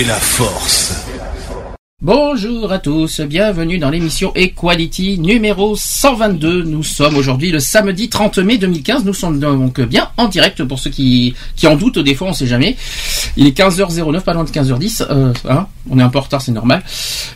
fait 0.00 0.08
la 0.08 0.14
force. 0.14 0.94
Bonjour 2.00 2.72
à 2.72 2.78
tous, 2.78 3.20
bienvenue 3.20 3.78
dans 3.78 3.90
l'émission 3.90 4.32
Equality 4.34 5.18
numéro 5.18 5.76
122. 5.76 6.62
Nous 6.62 6.82
sommes 6.82 7.16
aujourd'hui 7.16 7.50
le 7.50 7.60
samedi 7.60 8.08
30 8.08 8.38
mai 8.38 8.56
2015. 8.56 9.04
Nous 9.04 9.12
sommes 9.12 9.38
donc 9.38 9.80
bien 9.82 10.08
en 10.16 10.28
direct 10.28 10.64
pour 10.64 10.78
ceux 10.78 10.88
qui, 10.88 11.34
qui 11.54 11.66
en 11.66 11.76
doutent, 11.76 11.98
des 11.98 12.14
fois 12.14 12.28
on 12.28 12.32
sait 12.32 12.46
jamais. 12.46 12.76
Il 13.36 13.46
est 13.46 13.56
15h09, 13.56 14.20
pas 14.22 14.32
loin 14.32 14.44
de 14.44 14.50
15h10. 14.50 15.06
Euh, 15.10 15.32
hein, 15.48 15.66
on 15.90 15.98
est 15.98 16.02
un 16.02 16.08
peu 16.08 16.18
en 16.18 16.22
retard, 16.22 16.40
c'est 16.40 16.52
normal. 16.52 16.82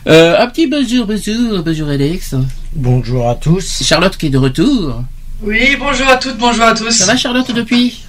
Euh, 0.07 0.39
un 0.39 0.47
petit 0.47 0.65
bonjour, 0.65 1.05
bonjour, 1.05 1.61
bonjour 1.63 1.89
Alex. 1.89 2.33
Bonjour 2.73 3.29
à 3.29 3.35
tous. 3.35 3.83
Charlotte 3.83 4.17
qui 4.17 4.27
est 4.27 4.31
de 4.31 4.39
retour. 4.39 5.03
Oui, 5.43 5.75
bonjour 5.77 6.07
à 6.07 6.17
toutes, 6.17 6.37
bonjour 6.37 6.63
à 6.63 6.73
tous. 6.73 6.89
Ça 6.89 7.05
va 7.05 7.15
Charlotte 7.15 7.51
depuis? 7.53 8.05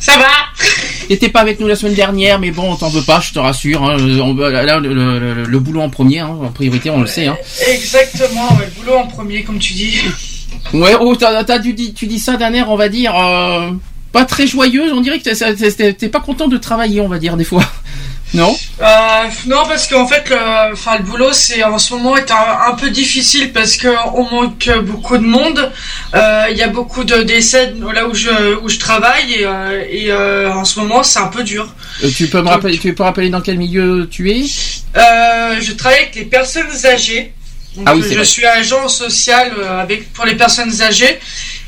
Ça 0.00 0.18
va 0.18 0.26
T'étais 1.08 1.28
pas 1.28 1.40
avec 1.40 1.60
nous 1.60 1.66
la 1.68 1.76
semaine 1.76 1.94
dernière, 1.94 2.38
mais 2.38 2.50
bon, 2.50 2.72
on 2.72 2.76
t'en 2.76 2.88
veut 2.88 3.02
pas, 3.02 3.20
je 3.20 3.32
te 3.32 3.38
rassure. 3.38 3.82
hein. 3.84 3.96
On- 4.00 4.34
là, 4.34 4.78
le, 4.80 4.92
le- 4.92 5.18
le- 5.34 5.44
le 5.44 5.58
boulot 5.60 5.80
en 5.80 5.88
premier, 5.90 6.18
hein, 6.20 6.36
en 6.42 6.48
priorité, 6.50 6.90
on 6.90 7.00
le 7.00 7.06
sait. 7.06 7.26
Hein. 7.26 7.36
Exactement, 7.68 8.48
ouais, 8.58 8.66
le 8.76 8.82
boulot 8.82 8.96
en 8.98 9.06
premier, 9.06 9.42
comme 9.44 9.58
tu 9.58 9.72
dis. 9.74 9.98
Ouais, 10.72 10.94
oh, 11.00 11.14
t'as, 11.14 11.44
t'as- 11.44 11.60
tu, 11.60 11.72
dis, 11.72 11.94
tu 11.94 12.06
dis 12.06 12.18
ça 12.18 12.36
d'un 12.36 12.52
air, 12.52 12.70
on 12.70 12.76
va 12.76 12.88
dire, 12.88 13.14
euh, 13.16 13.70
pas 14.12 14.24
très 14.24 14.46
joyeuse. 14.46 14.92
On 14.92 15.00
dirait 15.00 15.18
que 15.20 15.24
t'es, 15.30 15.70
t'es- 15.72 15.92
t'es 15.92 16.08
pas 16.08 16.20
content 16.20 16.48
de 16.48 16.56
travailler, 16.56 17.00
on 17.00 17.08
va 17.08 17.18
dire, 17.18 17.36
des 17.36 17.44
fois. 17.44 17.64
Non 18.34 18.56
Euh, 18.82 18.84
non, 19.46 19.62
parce 19.68 19.86
qu'en 19.86 20.06
fait, 20.06 20.28
le, 20.28 20.72
enfin, 20.72 20.98
le 20.98 21.04
boulot, 21.04 21.32
c'est 21.32 21.62
en 21.62 21.78
ce 21.78 21.94
moment 21.94 22.16
est 22.16 22.30
un, 22.30 22.70
un 22.70 22.74
peu 22.74 22.90
difficile 22.90 23.52
parce 23.52 23.76
que 23.76 23.88
on 24.14 24.24
manque 24.28 24.68
beaucoup 24.82 25.16
de 25.16 25.24
monde. 25.24 25.72
Euh, 26.14 26.46
Il 26.50 26.56
y 26.56 26.62
a 26.62 26.68
beaucoup 26.68 27.04
de 27.04 27.22
décès 27.22 27.72
là 27.94 28.06
où 28.06 28.14
je 28.14 28.56
où 28.62 28.68
je 28.68 28.78
travaille 28.78 29.32
et, 29.34 29.46
euh, 29.46 29.84
et 29.88 30.12
en 30.52 30.64
ce 30.64 30.80
moment, 30.80 31.02
c'est 31.02 31.20
un 31.20 31.28
peu 31.28 31.44
dur. 31.44 31.72
Tu 32.16 32.26
peux 32.26 32.42
me 32.42 32.48
rappeler, 32.48 32.76
tu 32.78 32.92
peux 32.94 33.04
rappeler 33.04 33.30
dans 33.30 33.40
quel 33.40 33.58
milieu 33.58 34.08
tu 34.10 34.30
es? 34.30 34.42
Je 34.94 35.72
travaille 35.72 36.00
avec 36.00 36.14
les 36.16 36.24
personnes 36.24 36.66
âgées. 36.84 37.32
Donc, 37.76 37.84
Ah 37.88 37.94
oui, 37.94 38.02
je 38.08 38.14
vrai. 38.14 38.24
suis 38.24 38.44
agent 38.46 38.88
social 38.88 39.52
avec 39.80 40.12
pour 40.14 40.24
les 40.24 40.34
personnes 40.34 40.80
âgées 40.82 41.18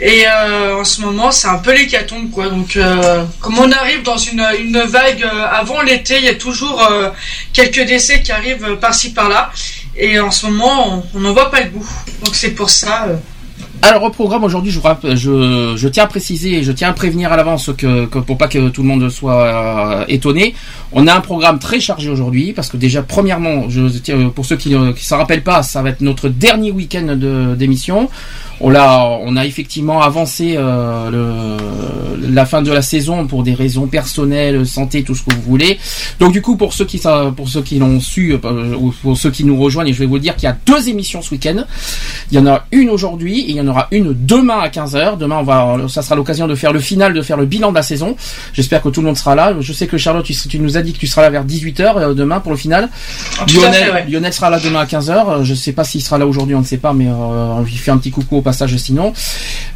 et 0.01 0.25
euh, 0.27 0.81
en 0.81 0.85
ce 0.85 1.01
moment 1.01 1.33
c'est 1.33 1.49
un 1.49 1.59
peu 1.59 1.75
l'hécatombe 1.75 2.31
quoi. 2.31 2.49
Donc 2.49 2.77
euh, 2.77 3.25
comme 3.41 3.59
on 3.59 3.71
arrive 3.73 4.03
dans 4.03 4.17
une, 4.17 4.45
une 4.61 4.79
vague 4.81 5.25
euh, 5.25 5.47
avant 5.51 5.83
l'été, 5.83 6.19
il 6.19 6.25
y 6.25 6.29
a 6.29 6.35
toujours 6.35 6.81
quelques 7.53 7.85
décès 7.85 8.23
qui 8.23 8.31
arrivent 8.31 8.77
par-ci 8.77 9.13
par-là 9.13 9.51
et 9.97 10.21
en 10.21 10.31
ce 10.31 10.47
moment 10.47 11.05
on 11.15 11.21
n'en 11.21 11.33
voit 11.33 11.51
pas 11.51 11.63
le 11.63 11.71
bout. 11.71 11.89
Donc 12.25 12.35
c'est 12.35 12.53
pour 12.53 12.71
ça. 12.71 13.07
Alors 13.81 14.03
au 14.03 14.11
programme 14.11 14.43
aujourd'hui, 14.43 14.73
je, 14.73 15.89
tiens 15.89 16.05
à 16.05 16.07
préciser 16.07 16.55
et 16.55 16.63
je 16.65 16.73
tiens 16.73 16.89
à 16.89 16.93
prévenir 16.93 17.33
à 17.33 17.37
l'avance 17.37 17.71
que, 17.79 18.07
que 18.07 18.19
pour 18.19 18.37
pas 18.37 18.49
que 18.49 18.71
tout 18.71 18.83
le 18.83 18.89
monde 18.89 19.09
soit 19.09 20.05
étonné, 20.09 20.55
on 20.91 21.07
a 21.07 21.15
un 21.15 21.21
programme 21.21 21.61
très 21.61 21.79
chargé 21.79 22.11
aujourd'hui 22.11 22.53
parce 22.53 22.69
que 22.69 22.77
déjà 22.77 23.03
premièrement, 23.03 23.69
pour 24.35 24.47
ceux 24.47 24.57
qui 24.57 24.71
ne 24.71 24.93
s'en 24.95 25.19
rappellent 25.19 25.45
pas, 25.45 25.63
ça 25.63 25.81
va 25.83 25.91
être 25.91 26.01
notre 26.01 26.29
dernier 26.29 26.73
week-end 26.73 27.17
d'émission. 27.57 28.11
On 28.61 28.71
l'a, 28.71 29.05
on 29.23 29.37
a 29.37 29.47
effectivement 29.47 30.01
avancé 30.03 30.55
euh, 30.57 31.11
le, 31.11 32.33
la 32.33 32.47
fin 32.47 32.63
de 32.63 32.73
la 32.73 32.83
saison 32.83 33.27
pour 33.27 33.43
des 33.43 33.55
raisons 33.55 33.87
personnelles, 33.87 34.67
santé, 34.67 35.03
tout 35.03 35.15
ce 35.15 35.23
que 35.23 35.35
vous 35.35 35.43
voulez. 35.43 35.79
Donc 36.19 36.33
du 36.33 36.43
coup, 36.43 36.57
pour 36.57 36.73
ceux 36.73 36.85
qui 36.85 37.01
pour 37.37 37.49
ceux 37.49 37.63
qui 37.63 37.79
l'ont 37.79 38.01
su 38.01 38.33
euh, 38.33 38.75
ou 38.77 38.93
pour 39.03 39.17
ceux 39.17 39.31
qui 39.31 39.45
nous 39.45 39.59
rejoignent, 39.61 39.93
je 39.93 39.99
vais 39.99 40.07
vous 40.07 40.15
le 40.15 40.21
dire 40.21 40.35
qu'il 40.35 40.45
y 40.45 40.53
a 40.53 40.57
deux 40.67 40.89
émissions 40.89 41.23
ce 41.23 41.31
week-end. 41.31 41.65
Il 42.31 42.37
y 42.37 42.41
en 42.41 42.47
a 42.47 42.65
une 42.73 42.91
aujourd'hui 42.91 43.41
et 43.41 43.51
il 43.51 43.57
y 43.57 43.61
en 43.61 43.69
aura 43.69 43.89
une 43.91 44.15
demain 44.27 44.59
à 44.59 44.69
15h. 44.69 45.19
Demain, 45.19 45.39
on 45.41 45.45
va, 45.45 45.77
ça 45.89 46.03
sera 46.03 46.17
l'occasion 46.17 46.47
de 46.49 46.55
faire 46.55 46.73
le 46.73 46.81
final, 46.81 47.15
de 47.15 47.23
faire 47.23 47.37
le 47.37 47.47
bilan 47.47 47.71
de 47.71 47.77
la 47.77 47.83
saison. 47.83 48.17
J'espère 48.53 48.83
que 48.83 48.89
tout 48.89 49.01
le 49.01 49.07
monde 49.07 49.17
sera 49.17 49.35
là. 49.35 49.55
Je 49.61 49.73
sais 49.73 49.87
que 49.87 49.97
Charlotte, 49.99 50.25
tu, 50.25 50.35
tu 50.35 50.59
nous 50.59 50.77
as 50.77 50.83
dit 50.83 50.93
que 50.93 50.99
tu 50.99 51.07
seras 51.07 51.23
là 51.23 51.31
vers 51.31 51.45
18h 51.45 51.97
euh, 51.97 52.15
demain 52.15 52.41
pour 52.41 52.51
le 52.53 52.59
final. 52.59 52.89
à 53.41 53.47
Lionel. 53.47 54.07
Lionel 54.11 54.33
sera 54.33 54.51
là 54.51 54.59
demain 54.59 54.81
à 54.81 54.85
15h. 54.87 55.11
Euh, 55.11 55.45
Je 55.45 55.55
sais 55.55 55.73
pas 55.73 55.85
s'il 55.85 56.03
sera 56.03 56.19
là 56.19 56.27
aujourd'hui, 56.27 56.55
on 56.55 56.61
ne 56.61 56.65
sait 56.65 56.77
pas, 56.79 56.93
mais 56.93 57.07
euh, 57.07 57.13
on 57.13 57.63
lui 57.63 57.73
fait 57.73 57.91
un 57.91 57.99
petit 57.99 58.11
coucou 58.11 58.37
au 58.39 58.43
passage 58.49 58.75
sinon. 58.79 59.13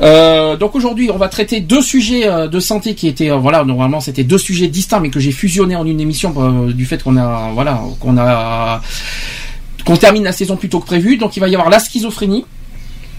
Euh, 0.00 0.56
donc 0.56 0.74
aujourd'hui, 0.74 1.10
on 1.10 1.18
va 1.18 1.28
traiter 1.28 1.60
deux 1.60 1.82
sujets 1.82 2.26
euh, 2.26 2.48
de 2.48 2.58
santé 2.58 2.94
qui 2.94 3.06
étaient, 3.06 3.30
euh, 3.30 3.36
voilà, 3.36 3.64
normalement 3.64 4.00
c'était 4.00 4.24
deux 4.24 4.38
sujets 4.38 4.68
distincts, 4.68 5.00
mais 5.00 5.10
que 5.10 5.20
j'ai 5.20 5.32
fusionnés 5.32 5.76
en 5.76 5.84
une 5.84 6.00
émission 6.00 6.30
du 6.68 6.86
fait 6.86 7.02
qu'on 7.02 7.18
a, 7.18 7.50
voilà, 7.52 7.82
qu'on 8.00 8.16
a, 8.16 8.80
qu'on 9.84 9.96
termine 9.98 10.24
la 10.24 10.32
saison 10.32 10.56
plus 10.56 10.70
tôt 10.70 10.80
que 10.80 10.86
prévu. 10.86 11.18
Donc 11.18 11.36
il 11.36 11.40
va 11.40 11.48
y 11.48 11.54
avoir 11.54 11.68
la 11.68 11.80
schizophrénie. 11.80 12.46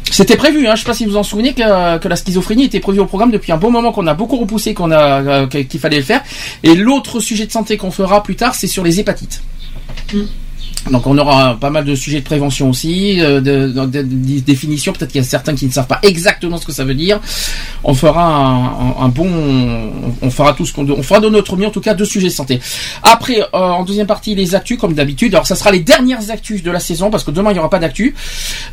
C'était 0.10 0.36
prévu, 0.36 0.68
hein, 0.68 0.74
je 0.76 0.82
sais 0.82 0.88
pas 0.88 0.94
si 0.94 1.06
vous 1.06 1.18
en 1.18 1.24
souvenez 1.24 1.54
que, 1.54 2.08
la 2.08 2.16
schizophrénie 2.16 2.66
était 2.66 2.80
prévue 2.80 3.00
au 3.00 3.06
programme 3.06 3.32
depuis 3.32 3.52
un 3.52 3.58
bon 3.58 3.70
moment 3.70 3.92
qu'on 3.92 4.08
a 4.08 4.16
beaucoup 4.16 4.38
repoussé, 4.38 4.74
qu'on 4.74 4.92
a 4.92 5.46
qu'il 5.48 5.80
fallait 5.80 5.98
le 5.98 6.04
faire. 6.04 6.22
Et 6.64 6.74
l'autre 6.74 7.20
sujet 7.20 7.46
de 7.46 7.52
santé 7.52 7.78
qu'on 7.78 7.92
fera 7.92 8.24
plus 8.24 8.36
tard, 8.36 8.56
c'est 8.56 8.68
sur 8.68 8.84
les 8.84 9.00
hépatites. 9.00 9.42
Donc 10.92 11.08
on 11.08 11.18
aura 11.18 11.56
pas 11.60 11.70
mal 11.70 11.86
de 11.86 11.96
sujets 11.96 12.20
de 12.20 12.26
prévention 12.26 12.70
aussi, 12.70 13.22
euh, 13.22 13.40
de, 13.40 13.70
de- 13.70 13.86
de- 13.86 14.02
de 14.02 14.40
définition. 14.42 14.92
Peut-être 14.92 15.12
qu'il 15.12 15.22
y 15.22 15.24
a 15.24 15.28
certains 15.28 15.56
qui 15.56 15.66
ne 15.66 15.72
savent 15.72 15.88
pas 15.88 16.00
exactement 16.04 16.58
ce 16.58 16.66
que 16.66 16.74
ça 16.74 16.84
veut 16.84 16.94
dire. 16.94 17.20
On 17.86 17.94
fera 17.94 18.26
un, 19.00 19.08
bon, 19.08 19.30
on 20.22 20.30
fera 20.30 20.54
tout 20.54 20.66
ce 20.66 20.74
qu'on, 20.74 20.90
on 20.90 21.02
fera 21.04 21.20
de 21.22 21.30
notre 21.30 21.56
mieux 21.56 21.68
en 21.68 21.72
tout 21.72 21.80
cas 21.82 21.94
deux 21.94 22.04
sujets 22.06 22.28
de 22.28 22.34
santé. 22.34 22.60
Après, 23.02 23.40
euh, 23.42 23.46
en 23.54 23.84
deuxième 23.84 24.08
partie, 24.08 24.36
les 24.36 24.56
actus 24.56 24.78
comme 24.78 24.94
d'habitude. 24.94 25.34
Alors 25.34 25.48
ça 25.48 25.56
sera 25.56 25.72
les 25.72 25.80
dernières 25.80 26.30
actus 26.32 26.64
de 26.64 26.72
la 26.72 26.80
saison 26.82 27.10
parce 27.10 27.24
que 27.24 27.32
demain 27.32 27.52
il 27.52 27.54
n'y 27.54 27.60
aura 27.60 27.70
pas 27.70 27.80
d'actu. 27.80 28.14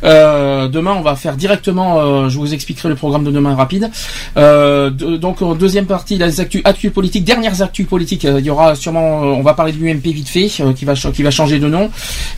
Euh, 0.03 0.67
demain 0.67 0.93
on 0.97 1.01
va 1.01 1.15
faire 1.15 1.37
directement. 1.37 2.27
je 2.29 2.37
vous 2.37 2.53
expliquerai 2.53 2.89
le 2.89 2.95
programme 2.95 3.23
de 3.23 3.31
demain 3.31 3.55
rapide. 3.55 3.89
De- 4.35 5.17
donc 5.17 5.41
en 5.41 5.55
deuxième 5.55 5.85
partie, 5.85 6.17
les 6.17 6.39
actus, 6.41 6.91
politiques, 6.93 7.23
dernières 7.23 7.61
actus 7.61 7.87
politiques. 7.87 8.23
il 8.25 8.45
y 8.45 8.49
aura 8.49 8.75
sûrement, 8.75 9.19
on 9.21 9.41
va 9.41 9.53
parler 9.53 9.71
de 9.71 9.77
l'UMP 9.77 10.07
vite 10.11 10.27
fait, 10.29 10.47
qui 10.75 10.85
va 10.85 10.93
qui 10.95 11.23
va 11.23 11.31
changer 11.31 11.59
de 11.59 11.67
nom. 11.67 11.89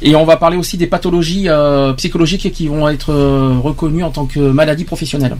Et 0.01 0.15
on 0.15 0.25
va 0.25 0.37
parler 0.37 0.57
aussi 0.57 0.77
des 0.77 0.87
pathologies 0.87 1.47
euh, 1.47 1.93
psychologiques 1.93 2.51
qui 2.51 2.67
vont 2.67 2.87
être 2.89 3.11
euh, 3.11 3.57
reconnues 3.61 4.03
en 4.03 4.11
tant 4.11 4.25
que 4.25 4.39
maladies 4.39 4.85
professionnelles. 4.85 5.37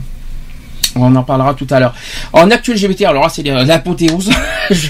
On 0.96 1.14
en 1.16 1.22
parlera 1.22 1.54
tout 1.54 1.66
à 1.70 1.80
l'heure. 1.80 1.94
En 2.32 2.50
actu 2.50 2.72
LGBT, 2.74 3.02
alors 3.02 3.22
là 3.24 3.28
c'est 3.28 3.48
euh, 3.48 3.64
l'apothéose. 3.64 4.30
Je- 4.70 4.88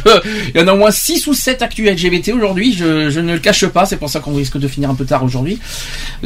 Il 0.54 0.60
y 0.60 0.62
en 0.64 0.68
a 0.68 0.72
au 0.72 0.76
moins 0.76 0.90
6 0.90 1.26
ou 1.26 1.34
7 1.34 1.62
actus 1.62 1.88
LGBT 1.90 2.28
aujourd'hui, 2.34 2.72
je, 2.72 3.10
je 3.10 3.20
ne 3.20 3.32
le 3.32 3.38
cache 3.38 3.66
pas, 3.66 3.86
c'est 3.86 3.96
pour 3.96 4.08
ça 4.08 4.20
qu'on 4.20 4.34
risque 4.34 4.56
de 4.58 4.68
finir 4.68 4.90
un 4.90 4.94
peu 4.94 5.04
tard 5.04 5.24
aujourd'hui. 5.24 5.58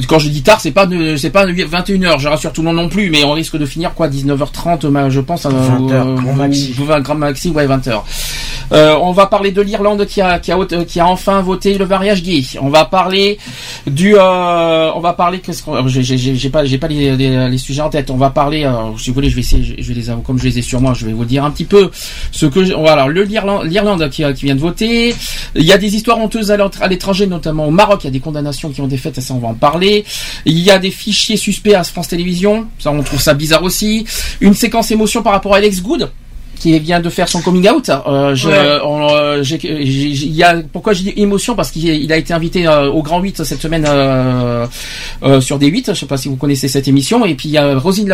Quand 0.06 0.18
je 0.18 0.28
dis 0.28 0.42
tard, 0.42 0.60
c'est 0.60 0.70
pas 0.72 0.86
de- 0.86 1.16
c'est 1.16 1.30
pas 1.30 1.46
21h, 1.46 2.18
je 2.18 2.28
rassure 2.28 2.52
tout 2.52 2.60
le 2.62 2.66
monde 2.68 2.76
non 2.76 2.88
plus, 2.88 3.08
mais 3.10 3.24
on 3.24 3.32
risque 3.32 3.56
de 3.56 3.64
finir 3.66 3.94
quoi 3.94 4.08
19h30 4.08 4.86
ma- 4.88 5.08
je 5.10 5.20
pense 5.20 5.46
euh, 5.46 5.50
20 5.50 5.90
heures, 5.92 6.06
ou- 6.08 6.14
grand 6.20 6.34
maxi. 6.34 6.74
ou 6.80 6.84
20 6.84 7.00
grand 7.00 7.14
maxi 7.14 7.50
ouais 7.50 7.66
20h. 7.66 8.02
Euh, 8.72 8.96
on 9.00 9.12
va 9.12 9.26
parler 9.26 9.50
de 9.50 9.62
l'Irlande 9.62 10.04
qui 10.04 10.20
a 10.20 10.38
qui 10.38 10.52
a 10.52 10.56
voté- 10.56 10.84
qui 10.84 11.00
a 11.00 11.06
enfin 11.06 11.40
voté 11.40 11.78
le 11.78 11.86
mariage 11.86 12.22
gay. 12.22 12.42
On 12.60 12.68
va 12.68 12.84
parler 12.84 13.38
du 13.86 14.14
euh, 14.14 14.90
on 14.94 15.00
va 15.00 15.14
parler 15.14 15.38
qu'est-ce 15.40 15.62
qu'on 15.62 15.86
j'ai 15.88 16.50
pas 16.50 16.66
j'ai 16.66 16.76
pas 16.78 16.88
les, 16.88 17.16
les, 17.16 17.48
les 17.48 17.58
sujets 17.58 17.80
en 17.80 17.88
tête. 17.88 18.10
On 18.10 18.16
va 18.18 18.28
parler 18.28 18.64
euh, 18.64 18.72
si 18.98 19.08
vous 19.08 19.14
voulez 19.14 19.30
je 19.30 19.36
vais 19.36 19.40
essayer 19.40 19.62
je, 19.78 19.92
les 19.92 20.04
comme 20.24 20.38
je 20.38 20.44
les 20.44 20.58
ai 20.58 20.62
sur 20.62 20.80
moi, 20.80 20.94
je 20.94 21.06
vais 21.06 21.12
vous 21.12 21.24
dire 21.24 21.44
un 21.44 21.50
petit 21.50 21.64
peu 21.64 21.90
ce 22.32 22.46
que 22.46 22.64
je- 22.64 22.72
voilà 22.74 23.06
l'Irlande 23.08 24.08
qui 24.10 24.22
qui 24.34 24.44
vient 24.46 24.54
de 24.54 24.60
voter. 24.60 25.14
Il 25.54 25.62
y 25.64 25.72
a 25.72 25.78
des 25.78 25.94
histoires 25.96 26.18
honteuses 26.18 26.50
à 26.50 26.88
l'étranger 26.88 27.26
notamment 27.26 27.66
au 27.66 27.70
Maroc, 27.70 28.00
il 28.04 28.06
y 28.06 28.08
a 28.08 28.12
des 28.12 28.20
condamnations 28.20 28.70
qui 28.70 28.80
ont 28.80 28.86
été 28.86 28.96
faites 28.96 29.20
ça 29.20 29.34
on 29.34 29.38
va 29.38 29.48
en 29.48 29.54
parler. 29.54 30.04
Il 30.44 30.58
y 30.58 30.70
a 30.70 30.78
des 30.78 30.90
fichiers 30.90 31.36
suspects 31.36 31.74
à 31.74 31.84
France 31.84 32.08
Télévisions, 32.08 32.66
ça 32.78 32.90
on 32.90 33.02
trouve 33.02 33.20
ça 33.20 33.34
bizarre 33.34 33.62
aussi. 33.62 34.04
Une 34.40 34.54
séquence 34.54 34.90
émotion 34.90 35.22
par 35.22 35.32
rapport 35.32 35.54
à 35.54 35.58
Alex 35.58 35.82
Good 35.82 36.10
qui 36.58 36.78
vient 36.78 37.00
de 37.00 37.08
faire 37.10 37.28
son 37.28 37.40
coming 37.40 37.68
out. 37.68 37.90
Euh, 37.90 38.34
je, 38.34 38.48
Ouais. 38.48 38.78
on, 38.84 39.08
euh, 39.10 39.42
y 39.62 40.42
a, 40.42 40.56
pourquoi 40.72 40.92
j'ai 40.92 41.04
dit 41.04 41.12
émotion? 41.16 41.54
Parce 41.54 41.70
qu'il 41.70 41.84
il 41.88 42.12
a 42.12 42.16
été 42.16 42.32
invité 42.34 42.66
euh, 42.66 42.90
au 42.90 43.02
Grand 43.02 43.20
8 43.20 43.44
cette 43.44 43.60
semaine 43.60 43.84
euh, 43.88 44.66
sur 45.40 45.58
D8. 45.58 45.94
Je 45.94 46.00
sais 46.00 46.06
pas 46.06 46.16
si 46.16 46.28
vous 46.28 46.36
connaissez 46.36 46.68
cette 46.68 46.88
émission. 46.88 47.24
Et 47.24 47.34
puis 47.34 47.48
il 47.48 47.52
y 47.52 47.58
a 47.58 47.78
Rosine, 47.78 48.08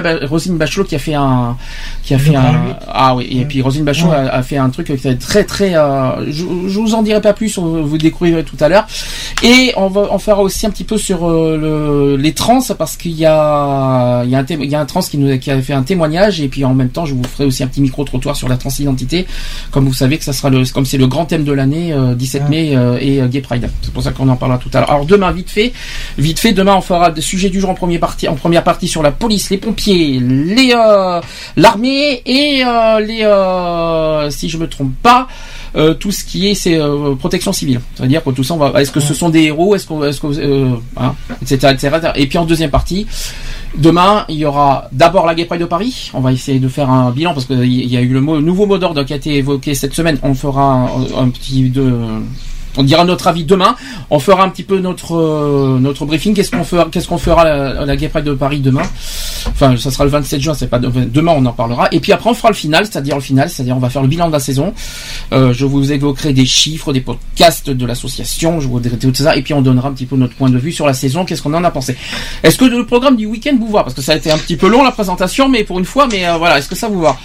Bachelot 0.57 0.85
qui 0.85 0.95
a 0.95 0.99
fait 0.99 1.15
un, 1.15 1.57
qui 2.03 2.15
a 2.15 2.19
fait 2.19 2.37
un, 2.37 2.77
ah 2.89 3.15
oui. 3.17 3.29
Et 3.41 3.45
puis 3.45 3.63
Rosine 3.63 3.85
Bachelot 3.85 4.11
Ouais. 4.11 4.17
a, 4.17 4.35
a 4.35 4.43
fait 4.43 4.57
un 4.57 4.71
truc 4.71 4.87
qui 5.01 5.09
est 5.09 5.15
très 5.21 5.45
très. 5.45 5.73
je, 6.27 6.45
je 6.69 6.79
vous 6.79 6.95
en 6.95 7.03
dirai 7.03 7.21
pas 7.21 7.33
plus. 7.33 7.57
on- 7.59 7.83
Vous 7.83 7.99
découvrirez 7.99 8.45
tout 8.45 8.57
à 8.61 8.69
l'heure. 8.69 8.87
Et 9.43 9.73
on 9.77 9.89
va 9.89 10.09
on 10.11 10.19
fera 10.19 10.41
aussi 10.43 10.67
un 10.67 10.71
petit 10.71 10.85
peu 10.85 10.99
sur 10.99 11.29
le, 11.29 12.17
les 12.17 12.33
trans 12.33 12.61
parce 12.79 12.97
qu'il 12.97 13.13
y 13.13 13.25
a 13.27 14.23
il 14.25 14.31
y 14.31 14.35
a 14.35 14.39
un 14.39 14.45
il 14.49 14.71
y 14.71 14.75
a 14.75 14.81
un 14.81 14.85
trans 14.87 15.01
qui 15.01 15.19
nous 15.19 15.39
qui 15.39 15.51
a 15.51 15.61
fait 15.61 15.73
un 15.73 15.83
témoignage 15.83 16.41
et 16.41 16.49
puis 16.49 16.65
en 16.65 16.75
même 16.75 16.89
temps 16.91 17.05
je 17.07 17.15
vous 17.15 17.25
ferai 17.25 17.45
aussi 17.47 17.63
un 17.63 17.67
petit 17.67 17.81
micro 17.81 18.05
trottoir 18.05 18.34
sur 18.35 18.49
la 18.49 18.57
transidentité. 18.57 19.27
Comme 19.71 19.87
vous 19.87 19.95
savez 19.95 20.19
que 20.19 20.25
ça 20.25 20.33
sera 20.33 20.51
le 20.51 20.65
comme 20.73 20.85
c'est 20.87 20.99
le 20.99 21.07
grand 21.07 21.25
thème 21.27 21.45
de 21.45 21.53
l'année 21.53 21.93
euh, 21.93 22.15
17 22.15 22.43
Ouais. 22.45 22.49
mai 22.51 22.77
euh, 22.77 22.99
et 23.01 23.21
euh, 23.23 23.29
Gay 23.29 23.41
Pride. 23.41 23.71
C'est 23.83 23.93
pour 23.93 24.03
ça 24.03 24.11
qu'on 24.13 24.29
en 24.29 24.37
parlera 24.37 24.59
tout 24.59 24.71
à 24.75 24.81
l'heure. 24.81 24.91
Alors 24.91 25.07
demain 25.07 25.31
vite 25.33 25.51
fait 25.51 25.73
vite 26.19 26.39
fait 26.39 26.53
demain 26.53 26.75
on 26.77 26.81
fera 26.81 27.11
des 27.11 27.21
sujets 27.21 27.49
du 27.51 27.61
jour 27.61 27.71
en 27.71 27.75
première 27.75 28.01
partie 28.01 28.29
en 28.29 28.35
première 28.35 28.65
partie 28.65 28.89
sur 28.89 29.03
la 29.03 29.13
police 29.13 29.51
les 29.51 29.59
pompiers 29.59 30.19
les 30.21 30.73
euh, 30.75 31.21
l'armée 31.57 32.23
et 32.27 32.63
euh, 32.65 33.01
les 33.01 33.23
euh, 33.23 34.31
si 34.31 34.49
je 34.49 34.59
me 34.59 34.69
trompe 34.69 34.95
pas 35.03 35.29
euh, 35.77 35.95
tout 35.95 36.13
ce 36.13 36.25
qui 36.25 36.49
est 36.49 36.55
c'est 36.55 36.77
euh, 36.77 37.15
protection 37.15 37.53
civile. 37.53 37.81
C'est-à-dire 37.95 38.23
que 38.23 38.31
tout 38.31 38.45
ça, 38.45 38.55
on 38.55 38.59
va, 38.59 38.81
est-ce 38.81 38.93
que 38.93 39.01
ce 39.01 39.15
sont 39.15 39.29
des 39.29 39.45
héros, 39.45 39.75
est-ce 39.75 39.87
qu'on, 39.87 40.05
est-ce 40.05 40.21
que, 40.21 40.27
euh, 40.29 40.71
hein, 40.97 41.15
etc., 41.43 41.73
etc. 41.73 42.13
Et 42.15 42.27
puis 42.27 42.39
en 42.39 42.45
deuxième 42.45 42.71
partie, 42.71 43.07
demain, 43.77 44.25
il 44.29 44.37
y 44.37 44.45
aura 44.45 44.89
d'abord 44.93 45.27
la 45.27 45.35
Gay 45.35 45.47
Pride 45.47 45.61
de 45.61 45.67
Paris. 45.67 46.11
On 46.15 46.21
va 46.21 46.33
essayer 46.33 46.61
de 46.61 46.69
faire 46.69 46.91
un 46.91 47.11
bilan 47.11 47.35
parce 47.35 47.47
qu'il 47.47 47.65
y 47.65 47.97
a 47.97 48.01
eu 48.01 48.09
le 48.09 48.21
mot, 48.21 48.41
nouveau 48.41 48.67
mot 48.67 48.79
d'ordre 48.79 49.03
qui 49.03 49.13
a 49.13 49.17
été 49.17 49.37
évoqué 49.37 49.75
cette 49.75 49.95
semaine. 49.95 50.19
On 50.23 50.35
fera 50.35 50.65
un, 50.65 51.25
un 51.25 51.29
petit 51.31 51.71
de, 51.71 51.93
on 52.77 52.83
dira 52.83 53.05
notre 53.05 53.27
avis 53.29 53.45
demain. 53.45 53.77
On 54.11 54.19
fera 54.19 54.43
un 54.45 54.49
petit 54.49 54.63
peu 54.63 54.79
notre 54.81 55.15
euh, 55.17 55.79
notre 55.81 56.05
briefing. 56.07 56.35
Qu'est-ce 56.35 56.51
qu'on 56.51 56.65
fera 56.65 56.87
Qu'est-ce 56.91 57.09
qu'on 57.09 57.19
fera 57.19 57.43
à 57.43 57.45
la, 57.45 57.81
à 57.83 57.85
la 57.87 57.97
Gay 57.97 58.09
Pride 58.09 58.25
de 58.25 58.33
Paris 58.35 58.61
demain? 58.61 58.83
Enfin, 59.49 59.77
ça 59.77 59.91
sera 59.91 60.05
le 60.05 60.11
27 60.11 60.41
juin. 60.41 60.55
C'est 60.55 60.69
pas 60.69 60.79
de- 60.79 60.89
demain. 61.05 61.33
On 61.37 61.45
en 61.47 61.53
parlera. 61.53 61.89
Et 61.93 62.01
puis 62.01 62.13
après, 62.13 62.31
on 62.31 62.35
fera 62.35 62.49
le 62.49 62.55
final, 62.55 62.87
c'est-à-dire 62.87 63.15
le 63.17 63.21
final, 63.23 63.49
c'est-à-dire 63.51 63.77
on 63.77 63.81
va 63.81 63.91
faire 63.91 64.03
le 64.03 64.09
bilan 64.09 64.29
de 64.29 64.33
la 64.33 64.41
saison. 64.41 64.73
Euh, 65.33 65.53
je 65.53 65.67
vous 65.67 65.93
évoquerai 65.93 66.33
des 66.33 66.47
chiffres, 66.47 66.93
des 66.93 67.01
podcasts 67.01 67.71
de 67.71 67.87
l'association. 67.87 68.61
Je 68.61 68.69
vous 68.69 68.81
dirai 68.81 68.97
tout 68.99 69.13
ça. 69.15 69.37
Et 69.37 69.43
puis 69.43 69.55
on 69.55 69.63
donnera 69.63 69.89
un 69.89 69.93
petit 69.93 70.07
peu 70.07 70.17
notre 70.17 70.35
point 70.35 70.51
de 70.51 70.59
vue 70.59 70.73
sur 70.73 70.87
la 70.87 70.95
saison. 70.95 71.25
Qu'est-ce 71.25 71.43
qu'on 71.43 71.55
en 71.55 71.65
a 71.65 71.71
pensé 71.71 71.97
Est-ce 72.43 72.59
que 72.59 72.65
le 72.65 72.85
programme 72.87 73.17
du 73.17 73.27
week-end 73.27 73.57
vous 73.59 73.71
va? 73.71 73.83
Parce 73.83 73.95
que 73.95 74.03
ça 74.03 74.13
a 74.13 74.17
été 74.17 74.31
un 74.31 74.39
petit 74.39 74.57
peu 74.57 74.69
long 74.69 74.83
la 74.83 74.93
présentation, 74.93 75.49
mais 75.49 75.65
pour 75.65 75.79
une 75.79 75.85
fois. 75.85 76.09
Mais 76.11 76.27
euh, 76.27 76.37
voilà, 76.37 76.59
est-ce 76.59 76.69
que 76.69 76.75
ça 76.75 76.89
vous 76.89 77.01
va? 77.01 77.17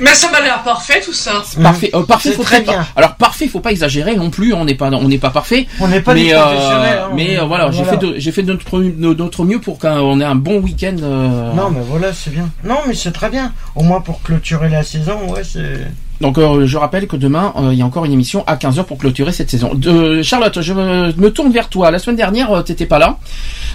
Mais 0.00 0.12
ça 0.14 0.30
m'a 0.30 0.40
l'air 0.40 0.62
parfait 0.62 1.00
tout 1.04 1.12
ça. 1.12 1.42
Parfait. 1.62 1.90
Euh, 1.94 2.02
parfait. 2.02 2.32
Faut 2.32 2.42
très 2.42 2.62
pas- 2.62 2.72
bien. 2.72 2.86
Alors 2.96 3.14
parfait, 3.14 3.46
faut 3.48 3.60
pas 3.60 3.70
exagérer 3.70 4.16
non 4.16 4.30
plus. 4.30 4.52
On 4.52 4.66
n'est 4.68 4.74
pas, 4.76 4.90
on 4.90 5.08
n'est 5.08 5.18
pas 5.18 5.30
parfait. 5.30 5.66
On 5.80 5.88
n'est 5.88 6.00
pas 6.00 6.14
mais 6.14 6.24
des 6.24 6.32
euh, 6.32 6.40
professionnels. 6.40 6.98
hein. 7.04 7.10
mais 7.16 7.38
euh, 7.38 7.44
voilà, 7.44 7.70
j'ai 7.72 7.84
fait 7.84 7.96
de, 7.96 8.14
j'ai 8.18 8.32
fait 8.32 8.42
de 8.42 8.52
notre, 8.52 8.80
de 8.80 9.14
notre 9.14 9.44
mieux 9.44 9.60
pour 9.60 9.78
qu'on 9.78 10.20
ait 10.20 10.24
un 10.24 10.34
bon 10.36 10.60
week-end. 10.60 10.96
euh, 11.02 11.52
Non, 11.54 11.70
mais 11.70 11.80
voilà, 11.88 12.12
c'est 12.12 12.30
bien. 12.30 12.48
Non, 12.64 12.76
mais 12.86 12.94
c'est 12.94 13.12
très 13.12 13.30
bien. 13.30 13.52
Au 13.74 13.82
moins 13.82 14.00
pour 14.00 14.22
clôturer 14.22 14.68
la 14.68 14.82
saison, 14.82 15.18
ouais, 15.32 15.42
c'est. 15.44 15.80
Donc 16.20 16.36
euh, 16.36 16.66
je 16.66 16.76
rappelle 16.76 17.06
que 17.06 17.14
demain 17.16 17.52
euh, 17.56 17.68
il 17.72 17.78
y 17.78 17.82
a 17.82 17.86
encore 17.86 18.04
une 18.04 18.12
émission 18.12 18.42
à 18.48 18.56
15h 18.56 18.84
pour 18.84 18.98
clôturer 18.98 19.30
cette 19.32 19.50
saison. 19.50 19.72
De, 19.74 20.20
Charlotte, 20.22 20.60
je 20.60 20.72
me, 20.72 21.12
me 21.16 21.30
tourne 21.30 21.52
vers 21.52 21.68
toi. 21.68 21.90
La 21.92 21.98
semaine 22.00 22.16
dernière 22.16 22.50
euh, 22.50 22.62
t'étais 22.62 22.86
pas 22.86 22.98
là. 22.98 23.18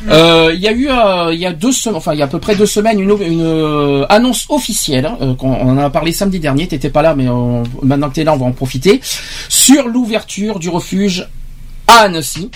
Euh, 0.09 0.51
Il 0.53 0.59
y 0.59 0.67
a 0.67 0.71
eu 0.73 0.89
euh, 0.89 1.33
il 1.33 1.39
y 1.39 1.45
a 1.45 1.53
deux 1.53 1.71
semaines, 1.71 1.95
enfin 1.97 2.13
il 2.13 2.19
y 2.19 2.21
a 2.21 2.25
à 2.25 2.27
peu 2.27 2.39
près 2.39 2.55
deux 2.55 2.65
semaines 2.65 2.99
une, 2.99 3.11
une 3.25 3.41
euh, 3.41 4.05
annonce 4.09 4.45
officielle. 4.49 5.09
euh, 5.21 5.35
qu'on- 5.35 5.53
on 5.53 5.69
en 5.71 5.77
a 5.77 5.89
parlé 5.89 6.11
samedi 6.11 6.39
dernier. 6.41 6.67
T'étais 6.67 6.89
pas 6.89 7.01
là, 7.01 7.15
mais 7.15 7.29
on- 7.29 7.63
maintenant 7.81 8.09
que 8.09 8.15
t'es 8.15 8.23
là, 8.25 8.33
on 8.33 8.37
va 8.37 8.45
en 8.45 8.51
profiter 8.51 8.99
sur 9.47 9.87
l'ouverture 9.87 10.59
du 10.59 10.67
refuge 10.69 11.27
à 11.87 11.99
Annecy. 12.01 12.49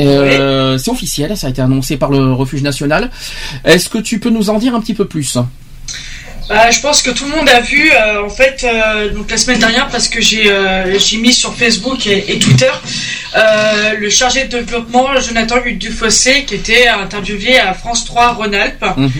Euh, 0.00 0.76
C'est 0.78 0.90
officiel, 0.90 1.36
ça 1.36 1.46
a 1.46 1.50
été 1.50 1.62
annoncé 1.62 1.96
par 1.96 2.10
le 2.10 2.32
refuge 2.32 2.62
national. 2.62 3.10
Est-ce 3.64 3.88
que 3.88 3.98
tu 3.98 4.18
peux 4.18 4.30
nous 4.30 4.50
en 4.50 4.58
dire 4.58 4.74
un 4.74 4.80
petit 4.80 4.94
peu 4.94 5.06
plus? 5.06 5.38
Bah, 6.48 6.70
je 6.70 6.78
pense 6.80 7.02
que 7.02 7.10
tout 7.10 7.24
le 7.24 7.30
monde 7.34 7.48
a 7.48 7.60
vu 7.60 7.90
euh, 7.90 8.24
en 8.24 8.28
fait 8.30 8.62
euh, 8.62 9.10
donc 9.10 9.28
la 9.32 9.36
semaine 9.36 9.58
dernière 9.58 9.88
parce 9.88 10.08
que 10.08 10.20
j'ai 10.20 10.48
euh, 10.48 10.96
j'ai 10.96 11.16
mis 11.16 11.32
sur 11.32 11.52
Facebook 11.56 12.06
et, 12.06 12.32
et 12.32 12.38
Twitter 12.38 12.70
le 13.98 14.08
chargé 14.10 14.44
de 14.44 14.58
développement 14.58 15.08
Jonathan 15.20 15.56
Dufossé 15.72 16.44
qui 16.44 16.54
était 16.54 16.86
interviewé 16.88 17.58
à 17.58 17.74
France 17.74 18.04
3 18.04 18.34
Rhône-Alpes 18.34 18.84
Mhm. 18.96 19.10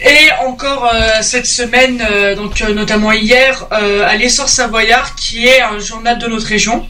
et 0.00 0.32
encore 0.46 0.90
cette 1.20 1.46
semaine 1.46 2.02
donc 2.36 2.58
notamment 2.60 3.12
hier 3.12 3.66
à 3.70 4.16
l'essor 4.16 4.48
Savoyard 4.48 5.14
qui 5.16 5.46
est 5.46 5.60
un 5.60 5.78
journal 5.78 6.18
de 6.18 6.26
notre 6.26 6.46
région 6.46 6.88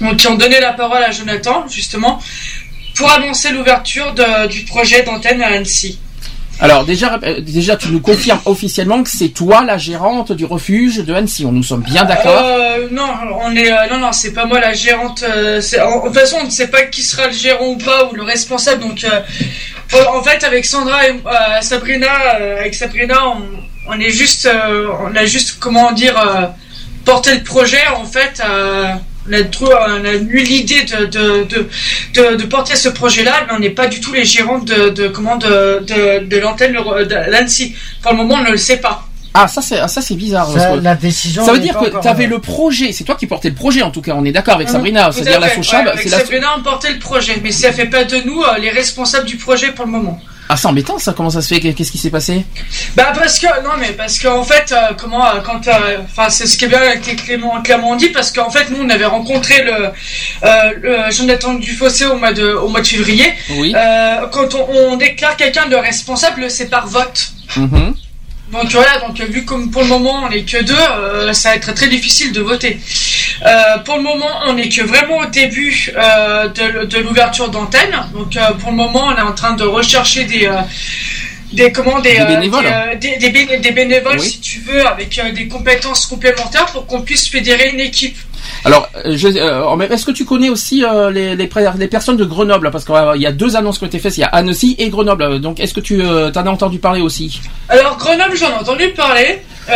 donc 0.00 0.16
qui 0.18 0.28
ont 0.28 0.36
donné 0.36 0.60
la 0.60 0.72
parole 0.72 1.02
à 1.02 1.10
Jonathan 1.10 1.66
justement 1.68 2.22
pour 2.94 3.10
annoncer 3.10 3.50
l'ouverture 3.50 4.14
du 4.48 4.60
projet 4.62 5.02
d'antenne 5.02 5.42
à 5.42 5.48
Annecy. 5.48 5.98
Alors 6.60 6.84
déjà, 6.84 7.18
euh, 7.24 7.40
déjà, 7.40 7.76
tu 7.76 7.88
nous 7.88 8.00
confirmes 8.00 8.40
officiellement 8.44 9.02
que 9.02 9.10
c'est 9.10 9.30
toi 9.30 9.64
la 9.64 9.78
gérante 9.78 10.32
du 10.32 10.44
refuge 10.44 10.98
de 10.98 11.12
Annecy. 11.12 11.44
On 11.44 11.52
nous 11.52 11.62
sommes 11.62 11.82
bien 11.82 12.04
d'accord. 12.04 12.44
Euh, 12.44 12.88
non, 12.90 13.08
on 13.40 13.54
est 13.56 13.72
euh, 13.72 13.88
non 13.90 13.98
non, 13.98 14.12
c'est 14.12 14.32
pas 14.32 14.44
moi 14.44 14.60
la 14.60 14.72
gérante. 14.72 15.24
en, 15.24 15.56
de 15.56 16.06
toute 16.06 16.14
façon, 16.14 16.36
on 16.42 16.46
ne 16.46 16.50
sait 16.50 16.68
pas 16.68 16.82
qui 16.82 17.02
sera 17.02 17.26
le 17.26 17.32
gérant 17.32 17.66
ou 17.68 17.78
pas 17.78 18.08
ou 18.10 18.14
le 18.14 18.22
responsable. 18.22 18.82
Donc, 18.82 19.04
en 19.94 20.22
fait, 20.22 20.44
avec 20.44 20.64
Sandra 20.64 21.08
et 21.08 21.14
Sabrina, 21.62 22.12
avec 22.60 22.74
Sabrina, 22.74 23.18
on, 23.88 24.00
est 24.00 24.10
juste, 24.10 24.48
on 25.00 25.16
a 25.16 25.24
juste 25.24 25.56
comment 25.58 25.92
dire 25.92 26.14
porté 27.04 27.34
le 27.34 27.42
projet. 27.42 27.82
En 27.96 28.04
fait, 28.04 28.40
on 29.28 29.32
a, 29.32 29.42
trou- 29.44 29.66
on 29.70 30.04
a 30.04 30.12
eu 30.14 30.38
l'idée 30.42 30.82
de, 30.82 31.06
de, 31.06 31.44
de, 31.44 31.68
de, 32.14 32.36
de 32.36 32.44
porter 32.46 32.76
ce 32.76 32.88
projet-là, 32.88 33.44
mais 33.46 33.54
on 33.54 33.58
n'est 33.60 33.70
pas 33.70 33.86
du 33.86 34.00
tout 34.00 34.12
les 34.12 34.24
gérants 34.24 34.58
de, 34.58 34.88
de 34.90 35.08
comment 35.08 35.36
de, 35.36 35.80
de, 35.84 36.24
de 36.26 36.38
l'antenne 36.38 36.72
de 36.72 37.30
l'Annecy. 37.30 37.74
Pour 38.02 38.12
le 38.12 38.18
moment, 38.18 38.36
on 38.40 38.44
ne 38.44 38.50
le 38.50 38.56
sait 38.58 38.78
pas. 38.78 39.06
Ah 39.34 39.48
ça 39.48 39.62
c'est 39.62 39.78
ah, 39.78 39.88
ça 39.88 40.02
c'est 40.02 40.14
bizarre. 40.14 40.50
Ça, 40.52 40.72
que- 40.72 40.80
la 40.80 40.94
décision. 40.94 41.42
ça 41.46 41.52
veut 41.54 41.58
dire 41.58 41.78
que 41.78 42.00
tu 42.02 42.06
avais 42.06 42.26
le 42.26 42.38
projet. 42.38 42.92
C'est 42.92 43.04
toi 43.04 43.14
qui 43.14 43.26
portais 43.26 43.48
le 43.48 43.54
projet 43.54 43.80
en 43.80 43.90
tout 43.90 44.02
cas. 44.02 44.12
On 44.14 44.24
est 44.26 44.32
d'accord 44.32 44.56
avec 44.56 44.68
Mhm. 44.68 44.74
Sabrina. 44.74 45.10
C'est-à-dire 45.10 45.36
à 45.36 45.40
la 45.40 45.46
ouais, 45.46 46.00
c'est. 46.02 46.08
Sabrina, 46.10 46.48
on 46.58 46.62
portait 46.62 46.92
le 46.92 46.98
projet, 46.98 47.40
mais 47.42 47.50
ça 47.50 47.72
fait 47.72 47.86
pas 47.86 48.04
de 48.04 48.16
nous 48.26 48.42
euh, 48.42 48.58
les 48.60 48.68
responsables 48.70 49.24
du 49.24 49.36
projet 49.36 49.72
pour 49.72 49.86
le 49.86 49.90
moment. 49.92 50.20
Ah 50.54 50.56
c'est 50.58 50.66
embêtant 50.68 50.98
ça. 50.98 51.14
Comment 51.16 51.30
ça 51.30 51.40
se 51.40 51.48
fait? 51.54 51.60
Qu'est-ce 51.60 51.90
qui 51.90 51.96
s'est 51.96 52.10
passé? 52.10 52.44
Bah 52.94 53.10
parce 53.14 53.38
que 53.38 53.46
non 53.64 53.70
mais 53.80 53.92
parce 53.92 54.18
qu'en 54.18 54.44
fait 54.44 54.70
euh, 54.70 54.92
comment 55.00 55.24
euh, 55.26 55.40
quand 55.42 55.66
euh, 55.66 55.96
enfin 56.04 56.28
c'est 56.28 56.46
ce 56.46 56.58
qui 56.58 56.66
est 56.66 56.68
bien 56.68 56.82
avec 56.82 57.00
Clément 57.24 57.62
clairement 57.62 57.96
dit 57.96 58.10
parce 58.10 58.30
qu'en 58.30 58.50
fait 58.50 58.68
nous 58.68 58.76
on 58.84 58.90
avait 58.90 59.06
rencontré 59.06 59.62
le, 59.62 59.72
euh, 60.44 60.70
le 60.82 61.10
Jonathan 61.10 61.54
Dufossé 61.54 62.04
au 62.04 62.16
mois 62.16 62.34
de 62.34 62.52
au 62.52 62.68
mois 62.68 62.82
de 62.82 62.86
février 62.86 63.32
Oui. 63.56 63.74
Quand 64.30 64.54
on, 64.54 64.68
on 64.92 64.96
déclare 64.96 65.38
quelqu'un 65.38 65.68
de 65.68 65.76
responsable 65.76 66.50
c'est 66.50 66.68
par 66.68 66.86
vote 66.86 67.30
Mhm. 67.56 67.94
Donc 68.52 68.70
voilà, 68.72 68.98
donc 68.98 69.18
vu 69.20 69.44
comme 69.44 69.70
pour 69.70 69.82
le 69.82 69.88
moment 69.88 70.24
on 70.24 70.28
n'est 70.28 70.42
que 70.44 70.62
deux, 70.62 70.74
euh, 70.74 71.32
ça 71.32 71.50
va 71.50 71.56
être 71.56 71.72
très 71.74 71.88
difficile 71.88 72.32
de 72.32 72.40
voter. 72.42 72.78
Euh, 73.46 73.78
pour 73.84 73.96
le 73.96 74.02
moment, 74.02 74.28
on 74.46 74.52
n'est 74.52 74.68
que 74.68 74.82
vraiment 74.82 75.18
au 75.18 75.26
début 75.26 75.90
euh, 75.96 76.48
de, 76.48 76.84
de 76.84 76.98
l'ouverture 76.98 77.48
d'antenne. 77.48 77.94
Donc 78.14 78.36
pour 78.60 78.70
le 78.70 78.76
moment, 78.76 79.06
on 79.08 79.16
est 79.16 79.20
en 79.22 79.32
train 79.32 79.54
de 79.54 79.64
rechercher 79.64 80.24
des 80.24 80.48
des 81.52 81.70
comment 81.70 82.00
des, 82.00 82.16
Des 82.16 82.24
bénévoles. 82.24 82.64
des, 82.98 83.16
des, 83.16 83.16
des 83.18 83.30
béné- 83.30 83.60
des 83.60 83.72
bénévoles 83.72 84.18
Oui. 84.18 84.30
si 84.30 84.40
tu 84.40 84.60
veux 84.60 84.86
avec 84.86 85.20
des 85.34 85.48
compétences 85.48 86.06
complémentaires 86.06 86.66
pour 86.66 86.86
qu'on 86.86 87.02
puisse 87.02 87.28
fédérer 87.28 87.68
une 87.70 87.80
équipe. 87.80 88.16
Alors, 88.64 88.88
euh, 89.04 89.16
je- 89.16 89.28
euh, 89.28 89.88
est-ce 89.90 90.06
que 90.06 90.10
tu 90.12 90.24
connais 90.24 90.48
aussi 90.48 90.84
euh, 90.84 91.10
les, 91.10 91.34
les, 91.36 91.48
les 91.78 91.88
personnes 91.88 92.16
de 92.16 92.24
Grenoble? 92.24 92.70
Parce 92.70 92.84
qu'il 92.84 93.20
y 93.20 93.26
a 93.26 93.32
deux 93.32 93.56
annonces 93.56 93.78
qui 93.78 93.84
ont 93.84 93.88
été 93.88 93.98
faites. 93.98 94.16
Il 94.16 94.20
y 94.20 94.24
a 94.24 94.28
Annecy 94.28 94.76
et 94.78 94.88
Grenoble. 94.88 95.40
Donc, 95.40 95.58
est-ce 95.60 95.74
que 95.74 95.80
tu 95.80 96.02
euh, 96.02 96.30
t'en 96.30 96.46
as 96.46 96.50
entendu 96.50 96.78
parler 96.78 97.00
aussi? 97.00 97.40
Alors 97.68 97.96
Grenoble, 97.96 98.36
j'en 98.36 98.50
ai 98.50 98.54
entendu 98.60 98.88
parler. 98.90 99.42
Euh, 99.70 99.74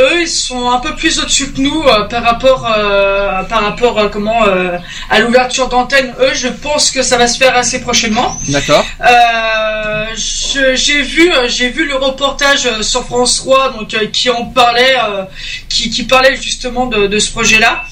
eux, 0.00 0.20
ils 0.22 0.28
sont 0.28 0.70
un 0.70 0.78
peu 0.78 0.94
plus 0.94 1.18
au-dessus 1.18 1.52
que 1.52 1.60
nous 1.62 1.82
euh, 1.88 2.02
par 2.04 2.22
rapport, 2.22 2.70
euh, 2.76 3.42
par 3.44 3.62
rapport 3.62 4.10
comment 4.10 4.44
euh, 4.46 4.76
à 5.08 5.20
l'ouverture 5.20 5.68
d'antenne. 5.68 6.12
Eux, 6.20 6.32
je 6.34 6.48
pense 6.48 6.90
que 6.90 7.02
ça 7.02 7.16
va 7.16 7.26
se 7.26 7.38
faire 7.38 7.56
assez 7.56 7.80
prochainement. 7.80 8.36
D'accord. 8.48 8.84
Euh, 9.00 10.04
j'ai 10.14 11.02
vu, 11.02 11.30
j'ai 11.48 11.70
vu 11.70 11.86
le 11.86 11.96
reportage 11.96 12.68
sur 12.82 13.04
France 13.04 13.36
3, 13.38 13.72
donc 13.72 13.94
euh, 13.94 14.06
qui 14.12 14.28
en 14.28 14.44
parlait, 14.44 14.96
euh, 15.02 15.22
qui, 15.68 15.88
qui 15.90 16.02
parlait 16.02 16.36
justement 16.36 16.86
de, 16.86 17.06
de 17.06 17.18
ce 17.18 17.30
projet-là. 17.30 17.84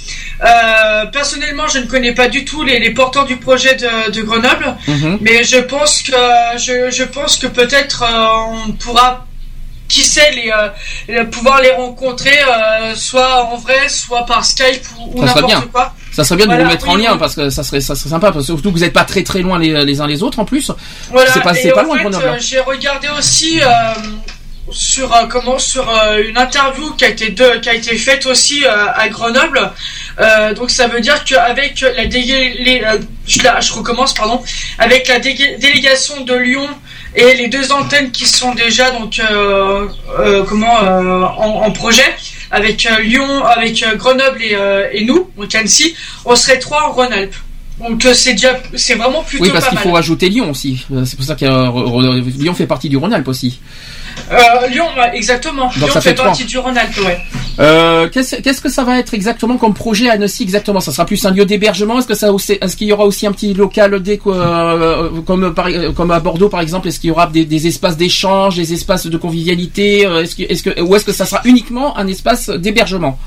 Euh, 0.43 1.07
personnellement, 1.07 1.69
je 1.69 1.79
ne 1.81 1.87
connais 1.87 2.15
pas 2.15 2.29
du 2.29 2.45
tout 2.45 2.63
les, 2.63 2.79
les 2.79 2.91
porteurs 2.91 3.27
du 3.27 3.37
projet 3.37 3.75
de, 3.77 4.11
de 4.11 4.23
Grenoble. 4.23 4.75
Mhm. 4.89 5.19
Mais 5.21 5.45
je 5.45 5.59
pense 5.59 6.03
que 6.03 6.13
je, 6.57 6.91
je 6.91 7.05
pense 7.05 7.37
que 7.37 7.47
peut-être 7.47 8.03
euh, 8.03 8.67
on 8.69 8.73
pourra 8.73 9.27
qui 9.89 10.03
sait 10.05 10.31
les, 10.31 10.53
euh, 11.13 11.25
pouvoir 11.25 11.61
les 11.61 11.73
rencontrer 11.73 12.39
euh, 12.49 12.95
soit 12.95 13.45
en 13.53 13.57
vrai 13.57 13.89
soit 13.89 14.25
par 14.25 14.45
Skype 14.45 14.85
ou, 15.01 15.19
ou 15.21 15.25
n'importe 15.25 15.67
quoi. 15.73 15.93
Ça 16.13 16.23
serait 16.25 16.37
bien 16.37 16.47
de 16.57 16.63
vous 16.63 16.69
mettre 16.69 16.89
en 16.89 16.95
lien 16.97 17.13
oui. 17.15 17.19
parce 17.19 17.35
que 17.35 17.51
ça 17.51 17.63
serait 17.65 17.81
ça 17.81 17.95
serait 17.97 18.11
sympa 18.11 18.31
parce 18.31 18.47
que 18.47 18.53
surtout 18.53 18.71
que 18.71 18.75
vous 18.79 18.85
n'êtes 18.85 18.93
pas 18.93 19.05
très 19.05 19.25
très 19.25 19.41
loin 19.43 19.59
les, 19.59 19.85
les 19.85 20.01
uns 20.01 20.07
les 20.07 20.23
autres 20.23 20.39
en 20.39 20.45
plus. 20.45 20.71
Voilà. 21.11 21.33
C'est 21.33 21.41
pas- 21.43 21.55
pas 21.75 21.83
loin, 21.83 21.99
Grenoble, 21.99 22.37
J'ai 22.41 22.61
regardé 22.61 23.09
aussi 23.19 23.61
euh, 23.61 23.67
sur 24.71 25.15
euh, 25.15 25.27
comment 25.29 25.59
sur 25.59 25.89
euh, 25.89 26.23
une 26.29 26.39
interview 26.39 26.91
qui 26.95 27.05
a 27.05 27.09
été 27.09 27.31
de- 27.31 27.59
qui 27.61 27.69
a 27.69 27.75
été 27.75 27.97
faite 27.99 28.27
aussi 28.27 28.65
euh, 28.65 28.87
à 28.95 29.09
Grenoble. 29.09 29.71
Euh, 30.21 30.55
donc 30.55 30.71
ça 30.71 30.87
veut 30.89 31.01
dire 31.01 31.25
qu'avec 31.25 31.81
la 31.81 32.05
les- 32.05 32.83
euh, 32.85 32.99
je, 33.27 33.39
je 33.39 33.73
recommence 33.73 34.13
pardon 34.15 34.43
avec 34.79 35.09
la 35.09 35.19
délé- 35.19 35.57
délégation 35.59 36.21
de 36.23 36.35
Lyon 36.35 36.69
et 37.15 37.35
les 37.35 37.49
deux 37.49 37.73
antennes 37.73 38.11
qui 38.13 38.27
sont 38.27 38.55
déjà 38.55 38.91
donc 38.93 39.21
euh, 39.21 39.87
comment 40.49 40.75
en, 40.75 41.63
en 41.67 41.71
projet 41.73 42.05
avec 42.51 42.87
Lyon, 43.03 43.45
avec 43.45 43.85
Grenoble 43.97 44.43
et, 44.43 44.57
et 44.93 45.05
nous, 45.05 45.31
donc 45.37 45.55
Annecy, 45.55 45.95
on 46.25 46.35
serait 46.35 46.59
trois 46.59 46.89
en 46.89 46.93
Rhône-Alpes. 46.93 47.35
Donc 47.79 48.07
c'est 48.13 48.33
déjà 48.33 48.61
c'est 48.75 48.95
vraiment 48.97 49.23
plutôt 49.23 49.45
Oui, 49.45 49.51
parce 49.51 49.69
qu'il 49.69 49.79
faut 49.79 49.97
ajouter 49.97 50.29
Lyon 50.29 50.51
aussi. 50.51 50.85
C'est 51.07 51.17
pour 51.17 51.25
ça 51.25 51.35
que 51.35 51.47
Lyon 52.43 52.55
fait 52.55 52.67
partie 52.67 52.89
du 52.91 52.97
Rhône-Alpes 52.97 53.29
aussi. 53.29 53.59
Euh, 54.33 54.67
Lyon, 54.69 54.87
ouais, 54.97 55.11
exactement. 55.17 55.71
Lyon 55.77 55.89
ça 55.89 56.01
fait, 56.01 56.11
fait 56.11 56.15
trois. 56.15 56.27
partie 56.29 56.45
du 56.45 56.57
Rhône-Alpes, 56.59 56.99
ouais. 57.05 57.19
Euh, 57.59 58.09
Qu'est-ce 58.09 58.37
qu'est-ce 58.37 58.61
que 58.61 58.71
ça 58.71 58.85
va 58.85 58.99
être 58.99 59.13
exactement 59.13 59.57
comme 59.59 59.75
projet 59.75 60.09
à 60.09 60.13
Annecy 60.13 60.45
exactement? 60.45 60.81
Ça 60.81 60.93
sera 60.93 61.05
plus 61.05 61.23
un 61.27 61.31
lieu 61.33 61.45
d'hébergement? 61.45 61.99
Est-ce 61.99 62.07
que 62.07 62.15
ça 62.15 62.29
est-ce 62.61 62.77
qu'il 62.77 62.87
y 62.89 62.93
aura 62.93 63.05
aussi 63.05 63.27
un 63.27 63.33
petit 63.33 63.53
local 63.53 64.01
déco, 64.01 64.33
euh, 64.33 65.09
comme 65.27 65.53
par- 65.53 65.69
comme 65.97 66.11
à 66.13 66.21
Bordeaux 66.21 66.49
par 66.49 66.61
exemple? 66.61 66.89
Est-ce 66.89 67.01
qu'il 67.01 67.09
y 67.09 67.11
aura 67.11 67.27
des, 67.27 67.45
des 67.45 67.67
espaces 67.67 67.97
d'échange, 67.97 68.57
des 68.57 68.73
espaces 68.73 69.07
de 69.07 69.17
convivialité? 69.19 70.07
Euh, 70.07 70.23
Est-ce 70.23 70.37
que, 70.37 70.43
est-ce 70.45 70.63
que 70.63 70.81
ou 70.81 70.95
est-ce 70.95 71.05
que 71.05 71.13
ça 71.13 71.27
sera 71.27 71.41
uniquement 71.45 71.99
un 71.99 72.07
espace 72.07 72.49
d'hébergement? 72.49 73.19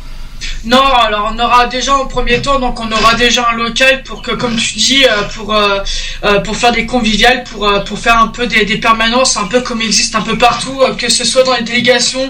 Non, 0.65 0.83
alors 0.83 1.33
on 1.33 1.39
aura 1.39 1.67
déjà 1.67 1.95
en 1.95 2.05
premier 2.05 2.41
temps, 2.41 2.59
donc 2.59 2.79
on 2.79 2.91
aura 2.91 3.15
déjà 3.15 3.50
un 3.51 3.55
local 3.55 4.03
pour 4.03 4.21
que, 4.21 4.31
comme 4.31 4.55
tu 4.55 4.75
dis, 4.75 5.05
euh, 5.05 5.23
pour 5.35 5.53
euh, 5.53 5.79
euh, 6.23 6.39
pour 6.39 6.55
faire 6.55 6.71
des 6.71 6.85
conviviales, 6.85 7.43
pour 7.43 7.67
pour 7.83 8.00
faire 8.00 8.17
un 8.19 8.27
peu 8.27 8.47
des, 8.47 8.65
des 8.65 8.77
permanences, 8.77 9.35
un 9.38 9.47
peu 9.47 9.62
comme 9.62 9.81
il 9.81 9.88
existe 9.88 10.15
un 10.15 10.21
peu 10.21 10.38
partout, 10.38 10.79
que 10.97 11.09
ce 11.09 11.23
soit 11.25 11.43
dans 11.43 11.55
les 11.55 11.63
délégations 11.63 12.29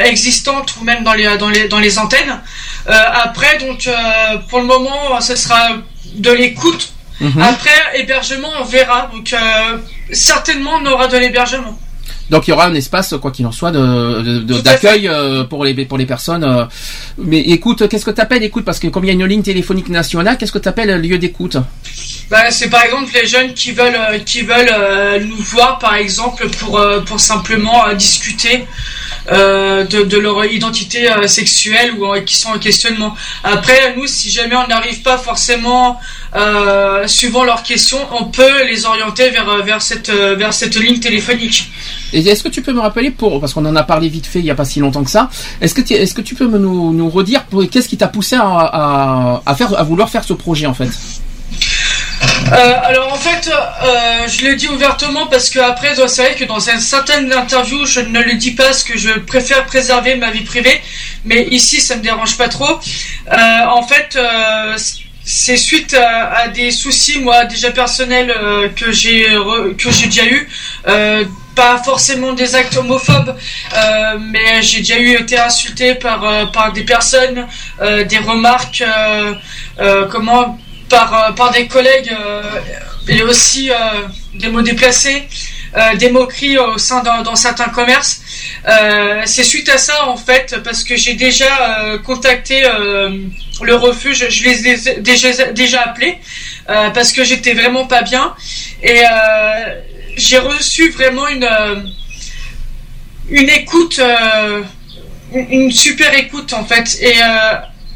existantes 0.00 0.74
ou 0.80 0.84
même 0.84 1.04
dans 1.04 1.14
les 1.14 1.36
dans 1.36 1.48
les 1.48 1.68
dans 1.68 1.78
les 1.78 1.98
antennes. 1.98 2.40
Après, 2.86 3.58
donc 3.58 3.88
pour 4.48 4.60
le 4.60 4.66
moment, 4.66 5.20
ce 5.20 5.36
sera 5.36 5.70
de 6.14 6.30
l'écoute. 6.30 6.92
Mhm. 7.20 7.42
Après 7.42 7.78
hébergement, 7.94 8.50
on 8.60 8.64
verra. 8.64 9.10
Donc 9.12 9.34
certainement, 10.12 10.72
on 10.80 10.86
aura 10.86 11.08
de 11.08 11.16
l'hébergement. 11.16 11.78
Donc 12.30 12.46
il 12.46 12.50
y 12.50 12.52
aura 12.52 12.66
un 12.66 12.74
espace, 12.74 13.14
quoi 13.20 13.30
qu'il 13.30 13.46
en 13.46 13.52
soit, 13.52 13.70
de- 13.70 14.22
de- 14.22 14.38
de- 14.40 14.60
d'accueil 14.60 15.08
euh, 15.08 15.44
pour 15.44 15.64
les 15.64 15.74
pour 15.86 15.96
les 15.98 16.06
personnes. 16.06 16.44
euh. 16.44 16.64
Mais 17.16 17.40
écoute, 17.40 17.88
qu'est-ce 17.88 18.04
que 18.04 18.10
t'appelles? 18.10 18.42
Écoute 18.42 18.64
Parce 18.64 18.78
que 18.78 18.88
comme 18.88 19.04
il 19.04 19.08
y 19.08 19.10
a 19.10 19.14
une 19.14 19.24
ligne 19.24 19.42
téléphonique 19.42 19.88
nationale, 19.88 20.36
qu'est-ce 20.38 20.52
que 20.52 20.58
t'appelles 20.58 21.00
lieu 21.00 21.18
d'écoute? 21.18 21.56
Bah, 22.30 22.50
c'est 22.50 22.68
par 22.68 22.82
exemple 22.84 23.10
les 23.14 23.26
jeunes 23.26 23.54
qui 23.54 23.72
veulent 23.72 23.94
euh, 23.96 24.18
qui 24.18 24.42
veulent 24.42 24.70
euh, 24.72 25.18
nous 25.24 25.36
voir 25.42 25.78
par 25.78 25.94
exemple 25.94 26.46
pour 26.50 26.78
euh, 26.78 27.00
pour 27.00 27.18
simplement 27.18 27.86
euh, 27.86 27.94
discuter 27.94 28.66
euh, 29.30 29.84
de, 29.84 30.18
leur 30.18 30.44
identité 30.46 31.10
euh, 31.10 31.26
sexuelle 31.26 31.92
ou 31.92 32.06
qui 32.24 32.36
sont 32.36 32.50
en 32.50 32.58
questionnement. 32.58 33.14
Après 33.44 33.94
nous 33.96 34.06
si 34.06 34.30
jamais 34.30 34.56
on 34.56 34.66
n'arrive 34.66 35.02
pas 35.02 35.18
forcément 35.18 36.00
euh, 36.34 37.06
suivant 37.06 37.44
leurs 37.44 37.62
questions, 37.62 37.98
on 38.18 38.24
peut 38.24 38.64
les 38.64 38.86
orienter 38.86 39.30
vers 39.30 39.62
vers 39.64 39.82
cette 39.82 40.10
vers 40.10 40.52
cette 40.52 40.76
ligne 40.76 40.98
téléphonique. 40.98 41.70
Est-ce 42.12 42.42
que 42.42 42.48
tu 42.48 42.62
peux 42.62 42.72
me 42.72 42.80
rappeler 42.80 43.10
pour 43.10 43.40
parce 43.40 43.52
qu'on 43.52 43.66
en 43.66 43.76
a 43.76 43.82
parlé 43.82 44.08
vite 44.08 44.26
fait 44.26 44.38
il 44.38 44.46
y 44.46 44.50
a 44.50 44.54
pas 44.54 44.64
si 44.64 44.80
longtemps 44.80 45.04
que 45.04 45.10
ça. 45.10 45.28
Est-ce 45.60 45.74
que 45.74 45.92
est-ce 45.92 46.14
que 46.14 46.22
tu 46.22 46.34
peux 46.34 46.46
me 46.46 46.58
nous, 46.58 46.92
nous 46.92 47.10
redire 47.10 47.44
qu'est-ce 47.70 47.88
qui 47.88 47.96
t'a 47.96 48.08
poussé 48.08 48.36
à, 48.38 49.42
à 49.44 49.54
faire 49.54 49.78
à 49.78 49.82
vouloir 49.82 50.08
faire 50.08 50.24
ce 50.24 50.32
projet 50.32 50.66
en 50.66 50.74
fait? 50.74 50.90
Euh, 52.52 52.72
alors 52.82 53.12
en 53.12 53.16
fait, 53.16 53.48
euh, 53.48 54.28
je 54.28 54.46
le 54.46 54.54
dis 54.56 54.68
ouvertement 54.68 55.26
parce 55.26 55.50
que 55.50 55.58
après, 55.58 55.94
c'est 55.94 56.22
vrai 56.22 56.34
que 56.34 56.44
dans 56.44 56.60
une 56.60 56.80
certaine 56.80 57.32
interview, 57.32 57.84
je 57.84 58.00
ne 58.00 58.20
le 58.20 58.34
dis 58.34 58.52
pas 58.52 58.64
parce 58.64 58.84
que 58.84 58.96
je 58.96 59.10
préfère 59.18 59.66
préserver 59.66 60.16
ma 60.16 60.30
vie 60.30 60.44
privée, 60.44 60.80
mais 61.24 61.46
ici, 61.50 61.80
ça 61.80 61.96
me 61.96 62.02
dérange 62.02 62.36
pas 62.36 62.48
trop. 62.48 62.80
Euh, 63.30 63.66
en 63.68 63.82
fait, 63.86 64.18
c'est 65.24 65.56
suite 65.56 65.94
à, 65.94 66.32
à 66.38 66.48
des 66.48 66.70
soucis, 66.70 67.18
moi, 67.20 67.44
déjà 67.44 67.70
personnels 67.70 68.34
que 68.76 68.92
j'ai 68.92 69.26
que 69.78 69.90
j'ai 69.90 70.06
déjà 70.06 70.24
eu. 70.24 70.48
Pas 71.54 71.82
forcément 71.82 72.34
des 72.34 72.54
actes 72.54 72.76
homophobes, 72.76 73.34
mais 74.20 74.62
j'ai 74.62 74.78
déjà 74.78 74.98
eu 74.98 75.14
été 75.16 75.38
insulté 75.38 75.94
par 75.96 76.50
par 76.52 76.72
des 76.72 76.84
personnes, 76.84 77.46
des 77.80 78.18
remarques, 78.18 78.84
comment 80.10 80.56
par 80.88 81.08
euh, 81.14 81.32
par 81.32 81.50
des 81.52 81.66
collègues 81.66 82.12
euh, 82.12 82.42
et 83.08 83.22
aussi 83.22 83.70
euh, 83.70 83.74
des 84.34 84.48
mots 84.48 84.62
déplacés, 84.62 85.22
des 85.96 86.10
moqueries 86.10 86.58
au 86.58 86.78
sein 86.78 87.02
d'un- 87.02 87.22
dans 87.22 87.36
certains 87.36 87.68
commerces. 87.68 88.20
C'est 89.24 89.44
suite 89.44 89.68
à 89.68 89.78
ça 89.78 90.08
en 90.08 90.16
fait 90.16 90.56
parce 90.62 90.82
que 90.84 90.96
j'ai 90.96 91.14
déjà 91.14 91.50
contacté 92.04 92.62
le 93.62 93.74
refuge, 93.74 94.28
je 94.28 94.44
les 94.44 94.68
ai 94.68 95.00
déjà 95.00 95.30
déjà 95.52 95.80
appelés 95.82 96.18
parce 96.66 97.12
que 97.12 97.24
j'étais 97.24 97.54
vraiment 97.54 97.86
pas 97.86 98.02
bien 98.02 98.34
et 98.82 99.00
j'ai 100.16 100.38
reçu 100.38 100.90
vraiment 100.90 101.28
une 101.28 101.48
une 103.30 103.48
écoute, 103.50 104.00
une 105.32 105.70
super 105.72 106.14
écoute 106.14 106.52
en 106.52 106.64
fait. 106.64 106.98
Et 107.00 107.14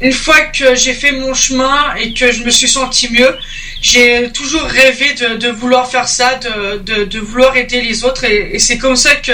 une 0.03 0.11
fois 0.11 0.41
que 0.41 0.75
j'ai 0.75 0.93
fait 0.93 1.13
mon 1.13 1.33
chemin 1.33 1.95
et 1.99 2.13
que 2.13 2.31
je 2.31 2.43
me 2.43 2.51
suis 2.51 2.67
senti 2.67 3.11
mieux, 3.11 3.35
j'ai 3.81 4.29
toujours 4.31 4.63
rêvé 4.63 5.13
de, 5.13 5.37
de 5.37 5.49
vouloir 5.49 5.89
faire 5.89 6.07
ça, 6.07 6.29
de, 6.35 6.77
de, 6.79 7.05
de 7.05 7.19
vouloir 7.19 7.55
aider 7.57 7.81
les 7.81 8.03
autres. 8.03 8.23
Et, 8.25 8.55
et 8.55 8.59
c'est 8.59 8.77
comme 8.77 8.97
ça 8.97 9.15
que, 9.15 9.31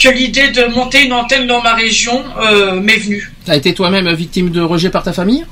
que 0.00 0.08
l'idée 0.08 0.48
de 0.48 0.64
monter 0.66 1.02
une 1.06 1.14
antenne 1.14 1.46
dans 1.46 1.62
ma 1.62 1.74
région 1.74 2.22
euh, 2.40 2.80
m'est 2.80 2.98
venue. 2.98 3.32
T'as 3.46 3.56
été 3.56 3.74
toi-même 3.74 4.12
victime 4.12 4.50
de 4.50 4.60
rejet 4.60 4.90
par 4.90 5.02
ta 5.02 5.12
famille? 5.12 5.44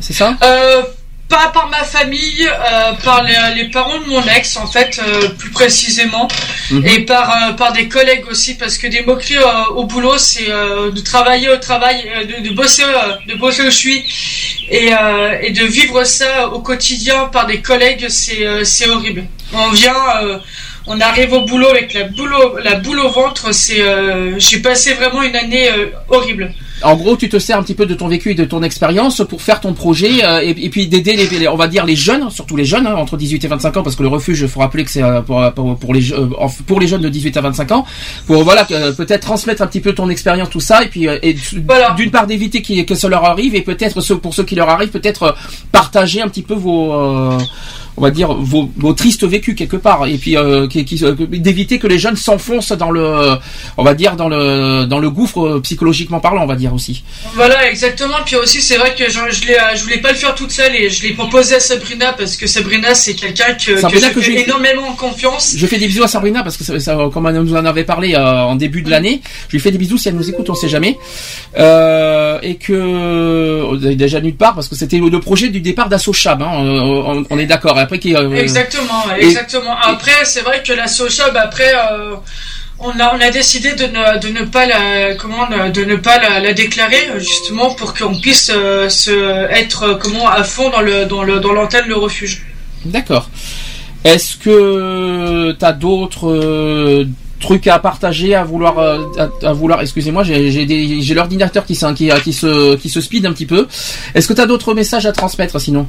C'est 0.00 0.12
ça? 0.12 0.36
Euh, 0.42 0.82
pas 1.28 1.48
par 1.52 1.68
ma 1.68 1.82
famille, 1.84 2.46
euh, 2.48 2.92
par 3.04 3.22
les, 3.24 3.34
les 3.56 3.68
parents 3.70 3.98
de 3.98 4.06
mon 4.06 4.22
ex 4.36 4.56
en 4.56 4.66
fait, 4.66 5.00
euh, 5.02 5.28
plus 5.30 5.50
précisément, 5.50 6.28
Mhm. 6.70 6.86
et 6.86 7.00
par 7.00 7.26
euh, 7.30 7.52
par 7.52 7.72
des 7.72 7.88
collègues 7.88 8.24
aussi, 8.30 8.54
parce 8.56 8.76
que 8.78 8.86
des 8.86 9.02
moqueries 9.02 9.36
euh, 9.38 9.74
au 9.74 9.84
boulot, 9.84 10.18
c'est 10.18 10.48
euh, 10.50 10.90
de 10.90 11.00
travailler 11.00 11.48
au 11.48 11.56
travail, 11.56 11.96
euh, 12.16 12.24
de, 12.24 12.48
de 12.48 12.54
bosser, 12.54 12.82
euh, 12.84 13.16
de 13.28 13.34
bosser 13.38 13.62
où 13.62 13.66
je 13.66 13.70
suis, 13.70 14.04
et 14.70 14.92
euh, 14.92 15.38
et 15.42 15.50
de 15.50 15.64
vivre 15.64 16.04
ça 16.04 16.48
au 16.48 16.60
quotidien 16.60 17.26
par 17.26 17.46
des 17.46 17.60
collègues, 17.60 18.06
c'est 18.08 18.46
euh, 18.46 18.64
c'est 18.64 18.88
horrible. 18.88 19.24
On 19.52 19.68
vient, 19.70 19.94
euh, 20.22 20.38
on 20.88 21.00
arrive 21.00 21.32
au 21.32 21.42
boulot 21.44 21.68
avec 21.68 21.92
la 21.94 22.04
boule 22.04 22.34
au, 22.34 22.58
la 22.58 22.74
boule 22.76 23.00
au 23.00 23.08
ventre, 23.10 23.52
c'est 23.52 23.80
euh, 23.80 24.38
j'ai 24.38 24.58
passé 24.60 24.94
vraiment 24.94 25.22
une 25.22 25.36
année 25.36 25.68
euh, 25.70 25.86
horrible. 26.08 26.52
En 26.82 26.94
gros, 26.96 27.16
tu 27.16 27.28
te 27.28 27.38
sers 27.38 27.58
un 27.58 27.62
petit 27.62 27.74
peu 27.74 27.86
de 27.86 27.94
ton 27.94 28.06
vécu 28.08 28.32
et 28.32 28.34
de 28.34 28.44
ton 28.44 28.62
expérience 28.62 29.22
pour 29.28 29.40
faire 29.40 29.60
ton 29.60 29.72
projet 29.72 30.22
euh, 30.24 30.40
et, 30.42 30.50
et 30.50 30.68
puis 30.68 30.86
d'aider 30.88 31.16
les, 31.16 31.26
les- 31.38 31.48
on 31.48 31.56
va 31.56 31.68
dire 31.68 31.86
les 31.86 31.96
jeunes, 31.96 32.28
surtout 32.30 32.54
les 32.56 32.64
jeunes 32.66 32.86
hein, 32.86 32.94
entre 32.96 33.16
18 33.16 33.44
et 33.44 33.48
25 33.48 33.76
ans, 33.78 33.82
parce 33.82 33.96
que 33.96 34.02
le 34.02 34.08
refuge, 34.08 34.40
il 34.42 34.48
faut 34.48 34.60
rappeler 34.60 34.84
que 34.84 34.90
c'est 34.90 35.02
euh, 35.02 35.22
pour, 35.22 35.42
pour, 35.54 35.76
pour 35.78 35.94
les 35.94 36.12
euh, 36.12 36.26
pour 36.66 36.78
les 36.78 36.86
jeunes 36.86 37.00
de 37.00 37.08
18 37.08 37.36
à 37.38 37.40
25 37.40 37.72
ans, 37.72 37.86
pour 38.26 38.44
voilà 38.44 38.64
peut-être 38.66 39.22
transmettre 39.22 39.62
un 39.62 39.66
petit 39.66 39.80
peu 39.80 39.94
ton 39.94 40.10
expérience, 40.10 40.50
tout 40.50 40.60
ça, 40.60 40.84
et 40.84 40.88
puis 40.88 41.08
euh, 41.08 41.18
et 41.22 41.34
Voilà. 41.66 41.92
d'une 41.96 42.10
part 42.10 42.26
d'éviter 42.26 42.60
que 42.84 42.94
ça 42.94 43.08
leur 43.08 43.24
arrive 43.24 43.54
et 43.54 43.62
peut-être 43.62 44.00
pour 44.18 44.34
ceux 44.34 44.44
qui 44.44 44.54
leur 44.54 44.68
arrivent, 44.68 44.90
peut-être 44.90 45.22
euh, 45.22 45.32
partager 45.72 46.20
un 46.20 46.28
petit 46.28 46.42
peu 46.42 46.54
vos 46.54 46.92
euh, 46.92 47.38
on 47.96 48.02
va 48.02 48.10
dire 48.10 48.32
vos, 48.34 48.70
vos 48.76 48.92
tristes 48.92 49.24
vécus 49.24 49.54
quelque 49.56 49.76
part 49.76 50.06
et 50.06 50.18
puis 50.18 50.36
euh, 50.36 50.66
qui, 50.68 50.84
qui- 50.84 51.02
euh, 51.04 51.14
d'éviter 51.14 51.78
que 51.78 51.86
les 51.86 51.98
jeunes 51.98 52.16
s'enfoncent 52.16 52.72
dans 52.72 52.90
le 52.90 53.36
on 53.76 53.84
va 53.84 53.94
dire 53.94 54.16
dans 54.16 54.28
le 54.28 54.84
dans 54.86 54.98
le 54.98 55.10
gouffre 55.10 55.40
euh, 55.46 55.60
psychologiquement 55.60 56.20
parlant 56.20 56.42
on 56.42 56.46
va 56.46 56.56
dire 56.56 56.74
aussi 56.74 57.02
Voilà, 57.34 57.70
exactement. 57.70 58.16
Puis 58.24 58.36
aussi, 58.36 58.60
c'est 58.62 58.76
vrai 58.76 58.94
que 58.98 59.04
je, 59.10 59.18
je, 59.30 59.46
l'ai, 59.46 59.56
je 59.76 59.82
voulais 59.82 59.98
pas 59.98 60.10
le 60.10 60.16
faire 60.16 60.34
toute 60.34 60.50
seule 60.50 60.74
et 60.74 60.90
je 60.90 61.02
l'ai 61.02 61.12
proposé 61.12 61.54
à 61.56 61.60
Sabrina 61.60 62.12
parce 62.12 62.36
que 62.36 62.46
Sabrina, 62.46 62.94
c'est 62.94 63.14
quelqu'un 63.14 63.54
que, 63.54 63.72
que 63.72 63.80
Sabrina 63.80 64.08
je 64.08 64.14
que 64.14 64.20
fais 64.20 64.32
j'ai- 64.32 64.42
énormément 64.44 64.92
confiance. 64.92 65.54
Je 65.56 65.66
fais 65.66 65.78
des 65.78 65.86
bisous 65.86 66.02
à 66.04 66.08
Sabrina 66.08 66.42
parce 66.42 66.56
que 66.56 66.64
ça, 66.64 66.78
ça, 66.80 66.96
comme 67.12 67.26
elle 67.26 67.36
nous 67.36 67.54
en 67.54 67.64
avait 67.64 67.84
parlé 67.84 68.14
euh, 68.14 68.20
en 68.42 68.56
début 68.56 68.82
de 68.82 68.90
l'année. 68.90 69.20
Je 69.48 69.52
lui 69.52 69.60
fais 69.60 69.70
des 69.70 69.78
bisous 69.78 69.98
si 69.98 70.08
elle 70.08 70.16
nous 70.16 70.28
écoute, 70.28 70.48
on 70.50 70.54
sait 70.54 70.68
jamais. 70.68 70.98
Euh, 71.58 72.38
et 72.42 72.56
que 72.56 73.76
déjà 73.94 74.20
nulle 74.20 74.36
part 74.36 74.54
parce 74.54 74.68
que 74.68 74.74
c'était 74.74 74.98
le 74.98 75.20
projet 75.20 75.48
du 75.48 75.60
départ 75.60 75.88
d'Assochab. 75.88 76.42
Hein, 76.42 76.50
on, 76.54 77.18
on- 77.18 77.24
on 77.30 77.38
est 77.38 77.46
d'accord. 77.46 77.78
Après 77.86 77.98
qui 77.98 78.14
euh, 78.14 78.30
Exactement, 78.46 79.02
et- 79.18 79.24
exactement. 79.24 79.76
Après, 79.94 80.18
c'est 80.24 80.42
vrai 80.42 80.62
que 80.66 80.72
la 80.72 80.86
Sochab, 80.86 81.36
après, 81.36 81.72
euh, 81.74 82.14
on 82.78 82.90
a, 83.00 83.14
on 83.16 83.20
a 83.20 83.30
décidé 83.30 83.72
de 83.72 83.84
ne, 83.84 84.18
de 84.24 84.28
ne 84.38 84.44
pas 84.44 84.66
la, 84.66 85.14
comment, 85.14 85.46
de 85.78 85.84
ne 85.84 85.96
pas 85.96 86.18
la, 86.18 86.40
la 86.40 86.52
déclarer, 86.52 87.02
justement, 87.18 87.74
pour 87.74 87.94
qu'on 87.94 88.14
puisse 88.14 88.50
euh, 88.54 88.88
se, 88.88 89.46
être, 89.50 89.98
comment, 90.02 90.28
à 90.28 90.42
fond 90.44 90.68
dans 90.70 90.82
le, 90.82 91.06
dans 91.06 91.22
le, 91.22 91.40
dans 91.40 91.52
l'antenne, 91.52 91.86
le 91.88 91.96
refuge. 91.96 92.44
D'accord. 92.84 93.30
Est-ce 94.04 94.36
que 94.36 95.52
t'as 95.58 95.72
d'autres 95.72 96.28
euh, 96.30 97.04
trucs 97.40 97.66
à 97.66 97.78
partager, 97.78 98.34
à 98.34 98.44
vouloir, 98.44 98.78
à, 98.78 98.98
à 99.42 99.52
vouloir 99.52 99.80
Excusez-moi, 99.80 100.22
j'ai 100.22 101.14
l'ordinateur 101.14 101.64
qui, 101.66 101.76
qui, 101.96 102.10
qui 102.24 102.32
se 102.32 102.76
qui 102.76 102.88
se 102.88 103.00
speed 103.00 103.26
un 103.26 103.32
petit 103.32 103.46
peu. 103.46 103.66
Est-ce 104.14 104.28
que 104.28 104.32
t'as 104.32 104.46
d'autres 104.46 104.74
messages 104.74 105.06
à 105.06 105.12
transmettre 105.12 105.60
sinon? 105.60 105.88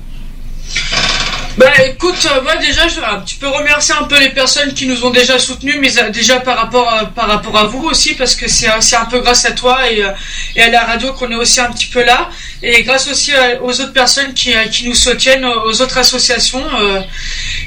Bah 1.58 1.72
écoute, 1.84 2.28
euh, 2.32 2.42
moi 2.44 2.56
déjà, 2.58 2.88
je, 2.88 3.00
ah, 3.04 3.24
tu 3.26 3.38
peux 3.38 3.48
remercier 3.48 3.96
un 4.00 4.04
peu 4.04 4.20
les 4.20 4.30
personnes 4.30 4.76
qui 4.76 4.86
nous 4.86 5.04
ont 5.04 5.10
déjà 5.10 5.40
soutenus, 5.40 5.78
mais 5.82 5.98
euh, 5.98 6.12
déjà 6.12 6.40
par 6.40 6.56
rapport 6.56 6.88
à, 6.88 7.06
par 7.06 7.28
rapport 7.28 7.58
à 7.58 7.64
vous 7.64 7.84
aussi, 7.86 8.14
parce 8.14 8.36
que 8.36 8.48
c'est 8.48 8.68
un 8.96 9.06
peu 9.06 9.22
grâce 9.22 9.44
à 9.46 9.52
toi 9.54 9.90
et, 9.92 10.04
euh, 10.04 10.12
et 10.56 10.62
à 10.62 10.70
la 10.70 10.82
radio 10.82 11.14
qu'on 11.14 11.32
est 11.32 11.36
aussi 11.36 11.60
un 11.60 11.72
petit 11.72 11.88
peu 11.88 12.04
là, 12.04 12.30
et 12.62 12.84
grâce 12.84 13.08
aussi 13.10 13.32
aux 13.64 13.72
autres 13.82 13.94
personnes 13.94 14.36
qui, 14.36 14.54
euh, 14.54 14.66
qui 14.66 14.88
nous 14.88 14.94
soutiennent, 14.94 15.46
aux 15.46 15.82
autres 15.82 15.98
associations. 15.98 16.64
euh, 16.80 17.02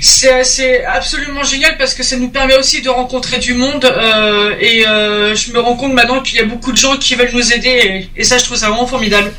c'est 0.00 0.84
absolument 0.84 1.44
génial 1.44 1.76
parce 1.76 1.94
que 1.94 2.02
ça 2.02 2.16
nous 2.16 2.30
permet 2.30 2.56
aussi 2.56 2.80
de 2.82 2.88
rencontrer 2.88 3.38
du 3.38 3.54
monde 3.54 3.84
euh, 3.84 4.54
et 4.58 4.86
euh, 4.86 5.34
je 5.34 5.52
me 5.52 5.60
rends 5.60 5.76
compte 5.76 5.92
maintenant 5.92 6.20
qu'il 6.20 6.36
y 6.36 6.40
a 6.40 6.44
beaucoup 6.44 6.72
de 6.72 6.76
gens 6.76 6.96
qui 6.96 7.14
veulent 7.14 7.30
nous 7.32 7.52
aider 7.52 8.08
et, 8.16 8.24
ça 8.24 8.38
je 8.38 8.44
trouve 8.44 8.56
ça 8.56 8.68
vraiment 8.68 8.86
formidable. 8.86 9.32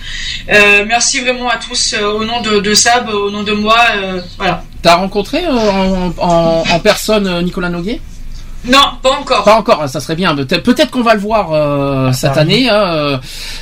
Euh, 0.49 0.85
merci 0.87 1.19
vraiment 1.19 1.49
à 1.49 1.57
tous 1.57 1.93
euh, 1.93 2.11
au 2.11 2.23
nom 2.25 2.41
de, 2.41 2.73
Sab, 2.73 3.09
au 3.09 3.31
nom 3.31 3.43
de 3.43 3.53
moi, 3.53 3.79
euh, 3.95 4.21
T'as 4.81 4.95
rencontré 4.95 5.45
euh, 5.45 5.51
en, 5.51 6.11
en- 6.17 6.63
en 6.75 6.79
personne 6.79 7.27
euh, 7.27 7.41
Nicolas 7.41 7.69
Noguet? 7.69 7.99
Non, 8.65 8.77
pas 9.01 9.11
encore. 9.19 9.43
Pas 9.43 9.55
encore, 9.57 9.81
hein, 9.81 9.87
ça 9.87 9.99
serait 9.99 10.15
bien. 10.15 10.35
Peut-être 10.35 10.91
qu'on 10.91 11.01
va 11.01 11.15
le 11.15 11.19
voir 11.19 11.51
euh, 11.51 12.11
cette 12.13 12.33
Paris. 12.33 12.39
année. 12.41 12.69
hein, 12.69 12.83
euh, 12.83 13.17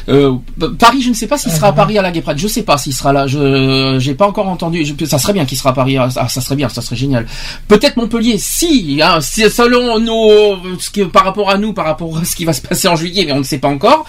euh, 0.10 0.34
Paris, 0.78 1.02
je 1.02 1.10
ne 1.10 1.14
sais 1.14 1.28
pas 1.28 1.38
s'il 1.38 1.52
sera 1.54 1.68
à 1.68 1.72
Paris 1.72 1.98
à 1.98 2.02
la 2.02 2.12
Gay 2.12 2.22
Pride. 2.22 2.38
Je 2.38 2.48
sais 2.48 2.64
pas 2.64 2.78
s'il 2.78 2.94
sera 2.94 3.14
là. 3.14 3.26
Je 3.26 3.96
j'ai 4.00 4.14
pas 4.14 4.28
encore 4.28 4.48
entendu. 4.50 4.84
Je- 4.86 5.06
ça 5.06 5.18
serait 5.18 5.32
bien 5.34 5.46
qu'il 5.46 5.58
sera 5.58 5.70
à 5.70 5.74
Paris. 5.74 5.98
Ah, 5.98 6.10
ça 6.10 6.42
serait 6.42 6.56
bien, 6.58 6.68
ça 6.68 6.82
serait 6.82 6.98
génial. 6.98 7.26
Peut-être 7.70 7.96
Montpellier, 7.98 8.38
si. 8.38 9.00
Hein, 9.02 9.22
si- 9.22 9.50
selon 9.50 10.00
nos, 10.00 10.58
ce 10.80 11.02
par 11.06 11.24
rapport 11.24 11.50
à 11.50 11.58
nous, 11.58 11.72
par 11.74 11.86
rapport 11.86 12.18
à 12.18 12.26
ce 12.26 12.36
qui 12.36 12.44
va 12.44 12.52
se 12.54 12.62
passer 12.62 12.88
en 12.90 12.96
juillet, 12.98 13.24
mais 13.26 13.32
on 13.32 13.40
ne 13.40 13.44
sait 13.44 13.58
pas 13.60 13.70
encore. 13.70 14.06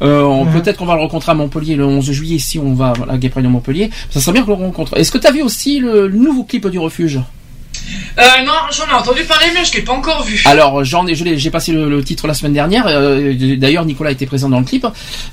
Euh. 0.00 0.44
Peut-être 0.52 0.78
qu'on 0.78 0.86
va 0.86 0.94
le 0.94 1.00
rencontrer 1.02 1.32
à 1.32 1.34
Montpellier 1.34 1.76
le 1.76 1.84
11 1.86 2.10
juillet 2.10 2.38
si 2.38 2.58
on 2.58 2.72
va 2.74 2.94
à 3.02 3.06
la 3.06 3.18
Gay 3.18 3.28
Pride 3.28 3.44
de 3.44 3.50
Montpellier. 3.50 3.90
Ça 4.10 4.20
serait 4.20 4.32
bien 4.32 4.42
qu'on 4.44 4.56
le 4.56 4.64
rencontre. 4.64 4.96
Est-ce 4.96 5.10
que 5.12 5.18
tu 5.18 5.26
as 5.26 5.30
vu 5.32 5.42
aussi 5.42 5.78
le, 5.78 6.08
le 6.08 6.16
nouveau 6.18 6.44
clip 6.44 6.66
du 6.68 6.78
refuge? 6.78 7.20
Euh, 8.18 8.22
non, 8.44 8.52
j'en 8.70 8.86
ai 8.90 8.94
entendu 9.00 9.22
parler 9.24 9.46
mais 9.54 9.64
je 9.64 9.72
l'ai 9.74 9.82
pas 9.82 9.92
encore 9.92 10.22
vu. 10.22 10.42
Alors 10.46 10.84
j'en 10.84 11.06
ai, 11.06 11.14
j'ai 11.14 11.50
passé 11.50 11.72
le, 11.72 11.88
le 11.88 12.04
titre 12.04 12.26
la 12.26 12.34
semaine 12.34 12.52
dernière. 12.52 12.84
euh, 12.86 13.56
D'ailleurs 13.56 13.84
Nicolas 13.84 14.10
était 14.10 14.26
présent 14.26 14.48
dans 14.48 14.58
le 14.60 14.64
clip 14.64 14.86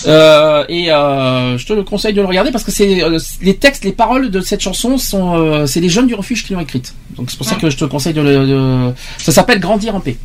Euh, 0.07 0.63
et 0.69 0.91
euh, 0.91 1.57
je 1.57 1.65
te 1.65 1.73
le 1.73 1.83
conseille 1.83 2.13
de 2.13 2.21
le 2.21 2.27
regarder 2.27 2.51
parce 2.51 2.63
que 2.63 2.71
c'est 2.71 3.01
les 3.41 3.55
textes, 3.57 3.83
les 3.83 3.91
paroles 3.91 4.29
de 4.31 4.41
cette 4.41 4.61
chanson 4.61 4.97
sont, 4.97 5.65
c'est 5.67 5.79
les 5.81 5.89
jeunes 5.89 6.07
du 6.07 6.15
refuge 6.15 6.45
qui 6.45 6.53
l'ont 6.53 6.59
écrite. 6.61 6.93
Donc 7.17 7.29
c'est 7.31 7.37
pour 7.37 7.45
ça 7.47 7.55
que 7.55 7.69
je 7.69 7.77
te 7.77 7.85
conseille 7.85 8.13
de 8.13 8.21
le. 8.21 8.45
de- 8.47 8.93
Ça 9.17 9.31
s'appelle 9.31 9.59
Grandir 9.59 9.95
en 9.95 9.99
paix. 9.99 10.17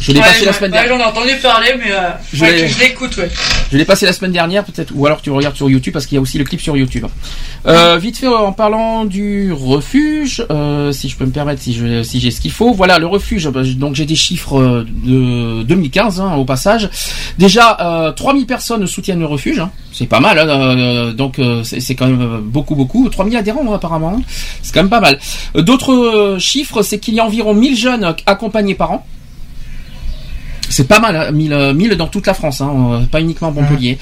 Je 0.00 0.12
l'ai 0.12 0.20
Ouais, 0.20 0.26
passé 0.26 0.44
la 0.44 0.52
ouais, 0.52 0.56
semaine 0.56 0.70
ouais, 0.72 0.78
dernière. 0.78 0.96
j'en 0.98 1.04
ai 1.04 1.08
entendu 1.08 1.32
parler 1.42 1.74
mais 1.76 1.90
euh, 1.90 2.10
Je 2.32 2.44
ouais, 2.44 2.70
l'écoute, 2.80 3.16
ouais. 3.16 3.28
Je 3.72 3.76
l'ai 3.76 3.84
passé 3.84 4.06
la 4.06 4.12
semaine 4.12 4.30
dernière 4.30 4.64
peut-être, 4.64 4.92
ou 4.94 5.04
alors 5.04 5.20
tu 5.20 5.30
regardes 5.32 5.56
sur 5.56 5.68
YouTube 5.68 5.92
parce 5.92 6.06
qu'il 6.06 6.14
y 6.14 6.18
a 6.18 6.20
aussi 6.22 6.38
le 6.38 6.44
clip 6.44 6.60
sur 6.60 6.76
YouTube. 6.76 7.04
Euh, 7.66 7.98
vite 7.98 8.16
fait 8.16 8.28
en 8.28 8.52
parlant 8.52 9.04
du 9.04 9.52
refuge, 9.52 10.46
euh, 10.50 10.92
si 10.92 11.08
je 11.08 11.16
peux 11.16 11.24
me 11.26 11.32
permettre, 11.32 11.60
si 11.60 11.74
j'ai 11.74 12.30
ce 12.30 12.40
qu'il 12.40 12.52
faut. 12.52 12.72
Voilà 12.72 13.00
le 13.00 13.06
refuge. 13.06 13.48
bah, 13.48 13.62
Donc 13.76 13.96
j'ai 13.96 14.06
des 14.06 14.14
chiffres 14.14 14.86
de 15.04 15.64
2015 15.64 16.20
hein, 16.20 16.36
au 16.36 16.44
passage. 16.44 16.88
Déjà 17.36 17.76
euh, 17.80 18.12
3000 18.12 18.46
personnes 18.46 18.86
soutiennent 18.86 19.20
le 19.20 19.26
refuge. 19.26 19.58
hein. 19.58 19.70
C'est 19.92 20.06
pas 20.06 20.20
mal. 20.20 20.38
hein, 20.38 21.12
donc 21.12 21.40
c'est 21.64 21.94
quand 21.96 22.06
même 22.06 22.40
beaucoup 22.42 22.76
beaucoup. 22.76 23.08
3000 23.08 23.36
adhérents 23.36 23.74
apparemment. 23.74 24.22
C'est 24.62 24.72
quand 24.72 24.80
même 24.80 24.90
pas 24.90 25.00
mal. 25.00 25.18
D'autres 25.56 26.36
chiffres, 26.38 26.82
c'est 26.82 27.00
qu'il 27.00 27.14
y 27.14 27.20
a 27.20 27.24
environ 27.24 27.52
1000 27.52 27.76
jeunes 27.76 28.14
accompagnés 28.26 28.76
par 28.76 28.92
an. 28.92 29.06
C'est 30.70 30.86
pas 30.86 31.00
mal, 31.00 31.16
hein, 31.16 31.30
1000, 31.30 31.52
euh, 31.52 31.72
1000 31.74 31.94
dans 31.96 32.06
toute 32.08 32.26
la 32.26 32.34
France, 32.34 32.60
hein, 32.60 32.70
euh, 33.02 33.06
pas 33.06 33.20
uniquement 33.20 33.48
à 33.48 33.50
Montpellier. 33.50 33.98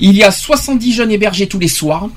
Il 0.00 0.16
y 0.16 0.22
a 0.22 0.30
70 0.30 0.92
jeunes 0.92 1.10
hébergés 1.12 1.46
tous 1.46 1.58
les 1.58 1.68
soirs. 1.68 2.08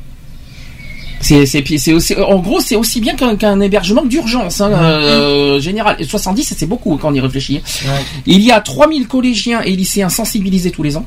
C'est, 1.19 1.45
c'est, 1.45 1.61
puis 1.61 1.77
c'est 1.77 1.93
aussi, 1.93 2.15
en 2.15 2.39
gros, 2.39 2.59
c'est 2.61 2.75
aussi 2.75 2.99
bien 2.99 3.13
qu'un, 3.15 3.35
qu'un 3.35 3.59
hébergement 3.61 4.03
d'urgence, 4.03 4.59
hein, 4.59 4.71
euh, 4.71 5.59
général. 5.59 5.95
Et 5.99 6.03
70, 6.03 6.55
c'est 6.57 6.65
beaucoup 6.65 6.97
quand 6.97 7.11
on 7.11 7.13
y 7.13 7.19
réfléchit. 7.19 7.61
Il 8.25 8.41
y 8.41 8.51
a 8.51 8.59
3000 8.59 9.07
collégiens 9.07 9.61
et 9.61 9.75
lycéens 9.75 10.09
sensibilisés 10.09 10.71
tous 10.71 10.81
les 10.81 10.97
ans. 10.97 11.05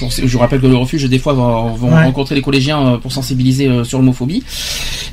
Je 0.00 0.26
vous 0.26 0.38
rappelle 0.38 0.60
que 0.60 0.66
le 0.66 0.76
refuge, 0.76 1.04
des 1.04 1.18
fois, 1.18 1.32
vont, 1.32 1.72
vont 1.74 1.88
Ouais. 1.88 2.04
rencontrer 2.04 2.34
les 2.34 2.42
collégiens 2.42 2.86
euh, 2.86 2.96
pour 2.98 3.12
sensibiliser 3.12 3.66
euh, 3.68 3.84
sur 3.84 3.98
l'homophobie. 3.98 4.42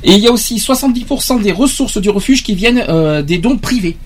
Et 0.04 0.12
il 0.12 0.18
y 0.18 0.26
a 0.26 0.32
aussi 0.32 0.56
70% 0.58 1.40
des 1.40 1.52
ressources 1.52 1.98
du 1.98 2.10
refuge 2.10 2.42
qui 2.42 2.54
viennent 2.54 2.84
euh, 2.88 3.22
des 3.22 3.38
dons 3.38 3.56
privés. 3.58 3.96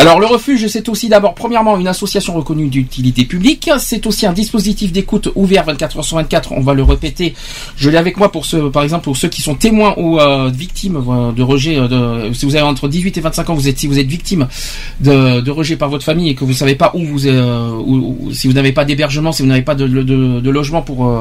Alors 0.00 0.20
le 0.20 0.26
refuge, 0.26 0.68
c'est 0.68 0.88
aussi 0.88 1.08
d'abord 1.08 1.34
premièrement 1.34 1.76
une 1.76 1.88
association 1.88 2.32
reconnue 2.34 2.68
d'utilité 2.68 3.24
publique, 3.24 3.68
c'est 3.80 4.06
aussi 4.06 4.26
un 4.26 4.32
dispositif 4.32 4.92
d'écoute 4.92 5.28
ouvert 5.34 5.64
24 5.64 5.96
heures 5.98 6.04
sur 6.04 6.16
24, 6.18 6.52
on 6.52 6.60
va 6.60 6.72
le 6.72 6.84
répéter. 6.84 7.34
Je 7.76 7.90
l'ai 7.90 7.96
avec 7.96 8.16
moi 8.16 8.30
pour 8.30 8.44
ceux 8.46 8.70
par 8.70 8.84
exemple 8.84 9.02
pour 9.02 9.16
ceux 9.16 9.26
qui 9.26 9.42
sont 9.42 9.56
témoins 9.56 9.94
ou 9.96 10.20
euh, 10.20 10.50
victimes 10.54 11.02
euh, 11.10 11.32
de 11.32 11.42
rejet 11.42 11.76
euh, 11.78 12.32
si 12.32 12.46
vous 12.46 12.54
avez 12.54 12.64
entre 12.64 12.86
18 12.86 13.18
et 13.18 13.20
25 13.20 13.50
ans, 13.50 13.58
si 13.58 13.88
vous 13.88 13.98
êtes 13.98 14.06
victime 14.06 14.46
de, 15.00 15.40
de 15.40 15.50
rejet 15.50 15.74
par 15.74 15.88
votre 15.88 16.04
famille 16.04 16.28
et 16.28 16.36
que 16.36 16.44
vous 16.44 16.52
savez 16.52 16.76
pas 16.76 16.92
où 16.94 17.04
vous 17.04 17.26
euh, 17.26 17.72
où- 17.84 18.30
si 18.32 18.46
vous 18.46 18.52
n'avez 18.52 18.70
pas 18.70 18.84
d'hébergement, 18.84 19.32
si 19.32 19.42
vous 19.42 19.48
n'avez 19.48 19.62
pas 19.62 19.74
de, 19.74 19.84
logement 20.48 20.80
pour 20.80 21.12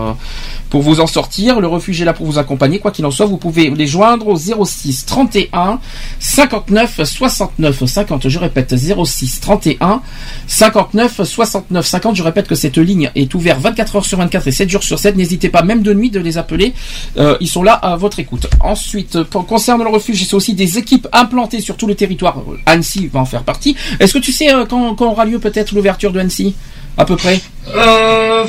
pour 0.69 0.81
vous 0.83 0.99
en 0.99 1.07
sortir, 1.07 1.59
le 1.61 1.67
refuge 1.67 1.99
est 2.01 2.05
là 2.05 2.13
pour 2.13 2.27
vous 2.27 2.37
accompagner 2.37 2.77
quoi 2.77 2.91
qu'il 2.91 3.07
en 3.07 3.11
soit, 3.11 3.25
vous 3.25 3.37
pouvez 3.37 3.71
les 3.71 3.87
joindre 3.87 4.27
au 4.27 4.35
06 4.37 5.07
31 5.07 5.79
59 6.19 7.01
69 7.03 7.85
50. 7.85 8.29
Je 8.29 8.37
répète 8.37 8.66
06 8.75 9.39
31 9.41 10.01
59 10.47 11.23
69 11.23 11.85
50. 11.85 12.15
Je 12.15 12.23
répète 12.23 12.47
que 12.47 12.55
cette 12.55 12.77
ligne 12.77 13.11
est 13.15 13.33
ouverte 13.33 13.59
24 13.61 13.95
heures 13.97 14.05
sur 14.05 14.17
24 14.17 14.47
et 14.47 14.51
7 14.51 14.69
jours 14.69 14.83
sur 14.83 14.99
7. 14.99 15.15
N'hésitez 15.15 15.49
pas 15.49 15.63
même 15.63 15.81
de 15.81 15.93
nuit 15.93 16.09
de 16.09 16.19
les 16.19 16.37
appeler. 16.37 16.73
Euh, 17.17 17.37
ils 17.39 17.47
sont 17.47 17.63
là 17.63 17.73
à 17.73 17.95
votre 17.95 18.19
écoute. 18.19 18.47
Ensuite, 18.59 19.23
pour 19.23 19.45
concernant 19.45 19.83
le 19.83 19.89
refuge, 19.91 20.25
c'est 20.25 20.33
aussi 20.33 20.53
des 20.53 20.77
équipes 20.77 21.07
implantées 21.13 21.61
sur 21.61 21.77
tout 21.77 21.87
le 21.87 21.95
territoire. 21.95 22.37
Annecy 22.65 23.07
va 23.07 23.19
en 23.19 23.25
faire 23.25 23.43
partie. 23.43 23.75
Est-ce 23.99 24.13
que 24.13 24.19
tu 24.19 24.31
sais 24.31 24.53
euh, 24.53 24.65
quand, 24.65 24.95
quand 24.95 25.11
aura 25.11 25.25
lieu 25.25 25.39
peut-être 25.39 25.73
l'ouverture 25.73 26.11
de 26.11 26.19
Annecy 26.19 26.55
à 26.97 27.05
peu 27.05 27.15
près? 27.15 27.39
Euh, 27.75 28.45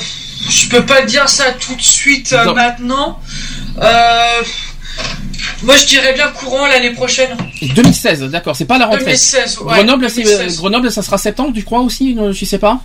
je 0.48 0.68
peux 0.68 0.84
pas 0.84 1.02
dire 1.02 1.28
ça 1.28 1.52
tout 1.52 1.74
de 1.74 1.82
suite 1.82 2.32
euh, 2.32 2.54
maintenant. 2.54 3.20
Euh, 3.80 4.42
moi, 5.62 5.76
je 5.76 5.86
dirais 5.86 6.12
bien 6.12 6.28
courant 6.28 6.66
l'année 6.66 6.90
prochaine. 6.92 7.36
2016, 7.62 8.22
d'accord. 8.24 8.54
C'est 8.56 8.64
pas 8.64 8.78
la 8.78 8.86
rentrée. 8.86 9.04
2016. 9.04 9.58
Ouais, 9.60 9.74
Grenoble, 9.76 10.06
2016. 10.08 10.56
Grenoble, 10.58 10.90
ça 10.92 11.02
sera 11.02 11.18
septembre, 11.18 11.52
tu 11.54 11.64
crois 11.64 11.80
aussi 11.80 12.16
euh, 12.18 12.32
Je 12.32 12.44
sais 12.44 12.58
pas. 12.58 12.80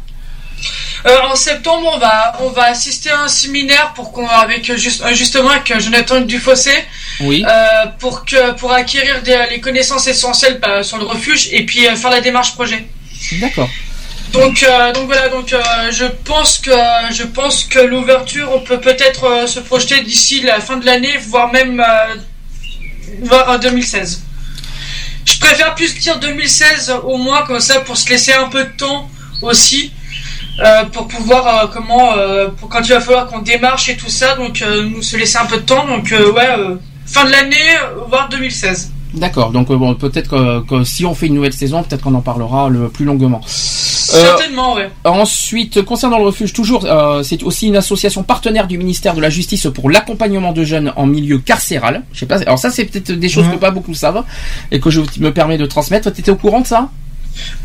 Euh, 1.05 1.17
en 1.29 1.35
septembre, 1.35 1.91
on 1.93 1.97
va 1.97 2.33
on 2.41 2.49
va 2.49 2.63
assister 2.67 3.09
à 3.09 3.23
un 3.23 3.27
séminaire 3.27 3.91
pour 3.95 4.13
qu'on 4.13 4.25
avec 4.27 4.69
euh, 4.69 4.77
juste, 4.77 5.01
euh, 5.03 5.13
justement 5.13 5.49
avec 5.49 5.69
euh, 5.71 5.79
Jonathan 5.79 6.21
Dufossé 6.21 6.71
Oui. 7.19 7.43
euh, 7.45 7.85
pour 7.99 8.23
que 8.23 8.53
pour 8.53 8.71
acquérir 8.71 9.21
des- 9.23 9.47
les 9.51 9.59
connaissances 9.59 10.07
essentielles 10.07 10.59
bah, 10.61 10.81
sur 10.81 10.97
le 10.97 11.03
refuge 11.05 11.49
et 11.51 11.65
puis 11.65 11.85
euh, 11.85 11.95
faire 11.97 12.11
la 12.11 12.21
démarche 12.21 12.53
projet. 12.53 12.87
D'accord. 13.33 13.69
Donc, 14.33 14.63
euh, 14.63 14.91
donc 14.93 15.05
voilà, 15.05 15.29
donc 15.29 15.53
euh, 15.53 15.61
je 15.91 16.05
pense 16.05 16.57
que 16.57 16.71
je 17.11 17.21
pense 17.21 17.65
que 17.65 17.77
l'ouverture, 17.77 18.51
on 18.51 18.61
peut 18.61 18.79
peut-être 18.79 19.25
euh, 19.25 19.45
se 19.45 19.59
projeter 19.59 20.01
d'ici 20.01 20.41
la 20.41 20.59
fin 20.59 20.77
de 20.77 20.85
l'année, 20.87 21.17
voire 21.29 21.53
même 21.53 21.83
voire 23.21 23.51
euh, 23.51 23.57
2016. 23.59 24.23
Je 25.25 25.37
préfère 25.37 25.75
plus 25.75 25.93
dire 25.99 26.17
2016 26.17 26.95
au 27.03 27.17
moins 27.17 27.43
comme 27.43 27.59
ça 27.59 27.81
pour 27.81 27.95
se 27.95 28.09
laisser 28.09 28.33
un 28.33 28.47
peu 28.47 28.63
de 28.63 28.71
temps 28.75 29.07
aussi 29.43 29.93
pour 30.93 31.07
pouvoir 31.07 31.69
comment 31.71 32.13
pour 32.57 32.69
quand 32.69 32.81
il 32.81 32.93
va 32.93 33.01
falloir 33.01 33.27
qu'on 33.27 33.39
démarche 33.39 33.89
et 33.89 33.97
tout 33.97 34.09
ça, 34.09 34.35
donc 34.35 34.61
nous 34.61 35.01
se 35.01 35.15
laisser 35.15 35.37
un 35.37 35.45
peu 35.45 35.57
de 35.57 35.61
temps. 35.63 35.87
Donc 35.87 36.11
ouais, 36.11 36.55
fin 37.05 37.25
de 37.25 37.31
l'année, 37.31 37.77
voire 38.07 38.29
2016. 38.29 38.92
D'accord, 39.13 39.51
donc 39.51 39.69
euh, 39.69 39.77
bon, 39.77 39.93
peut-être 39.93 40.29
que, 40.29 40.61
que 40.61 40.83
si 40.83 41.05
on 41.05 41.13
fait 41.13 41.27
une 41.27 41.35
nouvelle 41.35 41.53
saison, 41.53 41.83
peut-être 41.83 42.01
qu'on 42.01 42.15
en 42.15 42.21
parlera 42.21 42.69
le 42.69 42.89
plus 42.89 43.05
longuement. 43.05 43.41
Euh, 43.43 44.25
Certainement, 44.25 44.73
ouais. 44.73 44.89
ensuite, 45.05 45.83
concernant 45.83 46.17
le 46.17 46.25
refuge, 46.25 46.51
toujours, 46.51 46.85
euh, 46.85 47.21
c'est 47.21 47.43
aussi 47.43 47.67
une 47.67 47.75
association 47.75 48.23
partenaire 48.23 48.67
du 48.67 48.77
ministère 48.77 49.13
de 49.13 49.21
la 49.21 49.29
Justice 49.29 49.67
pour 49.73 49.89
l'accompagnement 49.89 50.51
de 50.51 50.63
jeunes 50.63 50.93
en 50.95 51.05
milieu 51.05 51.37
carcéral. 51.37 52.03
Je 52.11 52.19
sais 52.19 52.25
pas, 52.25 52.41
alors 52.41 52.57
ça 52.57 52.71
c'est 52.71 52.85
peut-être 52.85 53.11
des 53.11 53.29
choses 53.29 53.47
que 53.47 53.55
pas 53.55 53.71
beaucoup 53.71 53.93
savent 53.93 54.23
et 54.71 54.79
que 54.79 54.89
je 54.89 55.01
me 55.19 55.31
permets 55.31 55.57
de 55.57 55.65
transmettre. 55.65 56.11
T'étais 56.11 56.31
au 56.31 56.35
courant 56.35 56.61
de 56.61 56.67
ça? 56.67 56.89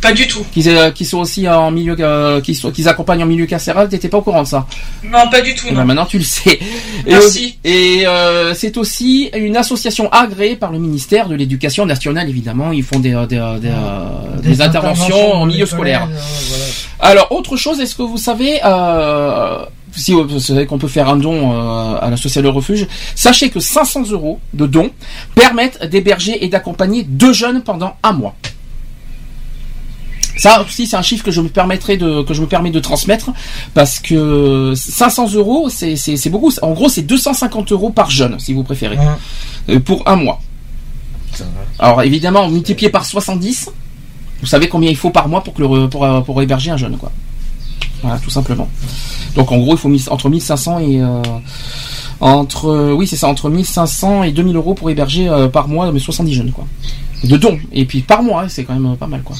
Pas 0.00 0.12
du 0.12 0.26
tout. 0.26 0.44
Qu'ils 0.52 0.68
euh, 0.68 0.90
sont 1.04 1.18
aussi 1.18 1.48
en 1.48 1.70
milieu, 1.70 1.96
euh, 2.00 2.40
qu'ils 2.40 2.56
sont- 2.56 2.70
qu'ils 2.70 2.88
accompagnent 2.88 3.22
en 3.22 3.26
milieu 3.26 3.46
carcéral. 3.46 3.88
T'étais 3.88 4.08
pas 4.08 4.18
au 4.18 4.22
courant 4.22 4.42
de 4.42 4.48
ça? 4.48 4.66
Non, 5.04 5.28
pas 5.30 5.40
du 5.40 5.54
tout. 5.54 5.66
Eh 5.68 5.72
ben, 5.72 5.80
Non. 5.80 5.84
maintenant 5.86 6.06
tu 6.06 6.18
le 6.18 6.24
sais. 6.24 6.58
Et, 7.06 7.10
Merci. 7.10 7.58
Et 7.64 8.06
euh, 8.06 8.54
c'est 8.54 8.76
aussi 8.76 9.30
une 9.36 9.56
association 9.56 10.10
agréée 10.12 10.56
par 10.56 10.72
le 10.72 10.78
ministère 10.78 11.28
de 11.28 11.34
l'Éducation 11.34 11.84
nationale, 11.86 12.28
évidemment. 12.28 12.72
Ils 12.72 12.82
font 12.84 12.98
des, 12.98 13.10
des, 13.28 13.58
des, 13.60 13.72
des 14.42 14.60
interventions 14.60 15.32
en 15.34 15.46
milieu 15.46 15.66
scolaire. 15.66 16.06
voilà. 16.08 16.64
Alors, 17.00 17.32
autre 17.32 17.56
chose, 17.56 17.80
est-ce 17.80 17.94
que 17.94 18.02
vous 18.02 18.18
savez, 18.18 18.58
euh, 18.64 19.58
si 19.96 20.12
vous 20.12 20.40
savez 20.40 20.66
qu'on 20.66 20.78
peut 20.78 20.88
faire 20.88 21.08
un 21.08 21.16
don 21.16 21.52
euh, 21.52 21.98
à 22.00 22.10
l'association 22.10 22.42
Le 22.42 22.48
Refuge, 22.50 22.86
sachez 23.14 23.50
que 23.50 23.60
500 23.60 24.10
euros 24.10 24.40
de 24.54 24.66
dons 24.66 24.90
permettent 25.34 25.84
d'héberger 25.88 26.44
et 26.44 26.48
d'accompagner 26.48 27.04
deux 27.04 27.32
jeunes 27.32 27.62
pendant 27.62 27.94
un 28.02 28.12
mois. 28.12 28.34
Ça 30.38 30.62
aussi, 30.62 30.86
c'est 30.86 30.96
un 30.96 31.02
chiffre 31.02 31.24
que 31.24 31.30
je 31.30 31.40
me 31.40 31.48
permettrai 31.48 31.96
de 31.96 32.22
que 32.22 32.32
je 32.32 32.40
me 32.40 32.46
permets 32.46 32.70
de 32.70 32.80
transmettre 32.80 33.30
parce 33.74 33.98
que 33.98 34.72
500 34.74 35.34
euros, 35.34 35.68
c'est 35.68 35.96
c'est 35.96 36.16
c'est 36.16 36.30
beaucoup. 36.30 36.52
En 36.62 36.72
gros, 36.72 36.88
c'est 36.88 37.02
250 37.02 37.72
euros 37.72 37.90
par 37.90 38.10
jeune, 38.10 38.38
si 38.38 38.54
vous 38.54 38.62
préférez, 38.62 38.96
Hein, 38.96 39.18
euh, 39.68 39.80
pour 39.80 40.08
un 40.08 40.16
mois. 40.16 40.40
Alors 41.78 42.02
évidemment, 42.02 42.48
multiplié 42.48 42.90
par 42.90 43.04
70, 43.04 43.70
vous 44.40 44.46
savez 44.46 44.68
combien 44.68 44.90
il 44.90 44.96
faut 44.96 45.10
par 45.10 45.28
mois 45.28 45.42
pour 45.42 45.54
que 45.54 45.62
le 45.62 45.88
pour 45.88 46.04
euh, 46.04 46.20
pour 46.20 46.40
héberger 46.40 46.70
un 46.70 46.76
jeune, 46.76 46.96
quoi. 46.96 47.12
Voilà, 48.02 48.18
tout 48.18 48.30
simplement. 48.30 48.68
Donc 49.34 49.50
en 49.50 49.58
gros, 49.58 49.74
il 49.74 49.78
faut 49.78 49.90
entre 50.12 50.28
1500 50.28 50.78
et 50.80 51.00
euh, 51.00 51.22
entre 52.20 52.92
oui, 52.92 53.06
c'est 53.06 53.16
ça, 53.16 53.28
entre 53.28 53.50
1500 53.50 54.24
et 54.24 54.32
2000 54.32 54.56
euros 54.56 54.74
pour 54.74 54.90
héberger 54.90 55.28
euh, 55.28 55.48
par 55.48 55.68
mois, 55.68 55.90
mais 55.92 55.98
70 55.98 56.34
jeunes, 56.34 56.52
quoi. 56.52 56.66
De 57.24 57.36
dons. 57.36 57.58
Et 57.72 57.84
puis 57.84 58.00
par 58.00 58.22
mois, 58.22 58.42
hein, 58.42 58.48
c'est 58.48 58.64
quand 58.64 58.78
même 58.78 58.96
pas 58.96 59.08
mal, 59.08 59.22
quoi. 59.22 59.36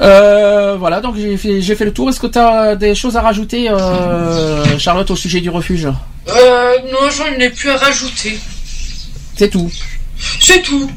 Euh, 0.00 0.76
voilà, 0.78 1.00
donc 1.00 1.16
j'ai 1.16 1.36
fait, 1.36 1.60
j'ai 1.60 1.74
fait 1.74 1.84
le 1.84 1.92
tour. 1.92 2.08
Est-ce 2.08 2.20
que 2.20 2.26
tu 2.26 2.38
as 2.38 2.74
des 2.76 2.94
choses 2.94 3.16
à 3.16 3.20
rajouter, 3.20 3.68
euh, 3.68 4.78
Charlotte, 4.78 5.10
au 5.10 5.16
sujet 5.16 5.40
du 5.40 5.50
refuge? 5.50 5.86
Euh, 6.28 6.72
non, 6.90 7.10
j'en 7.10 7.38
ai 7.38 7.50
plus 7.50 7.70
à 7.70 7.76
rajouter. 7.76 8.38
C'est 9.36 9.50
tout. 9.50 9.70
C'est 10.40 10.62
tout. 10.62 10.90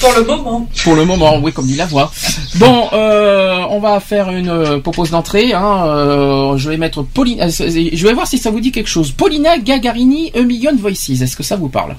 Pour 0.00 0.14
le 0.14 0.24
moment. 0.24 0.68
Pour 0.82 0.94
le 0.94 1.04
moment, 1.04 1.38
oui, 1.38 1.52
comme 1.52 1.66
dit 1.66 1.76
la 1.76 1.86
voix. 1.86 2.10
Bon, 2.54 2.88
euh, 2.92 3.58
on 3.68 3.80
va 3.80 4.00
faire 4.00 4.30
une 4.30 4.48
euh, 4.48 4.78
propose 4.78 5.10
d'entrée. 5.10 5.52
Hein, 5.52 5.84
euh, 5.86 6.56
je 6.56 6.70
vais 6.70 6.76
mettre 6.76 7.02
Paulina. 7.02 7.48
Je 7.48 8.06
vais 8.06 8.12
voir 8.14 8.26
si 8.26 8.38
ça 8.38 8.50
vous 8.50 8.60
dit 8.60 8.72
quelque 8.72 8.88
chose. 8.88 9.12
Paulina 9.12 9.58
Gagarini, 9.58 10.32
A 10.34 10.40
Million 10.40 10.74
Voices. 10.76 11.20
Est-ce 11.20 11.36
que 11.36 11.42
ça 11.42 11.56
vous 11.56 11.68
parle? 11.68 11.96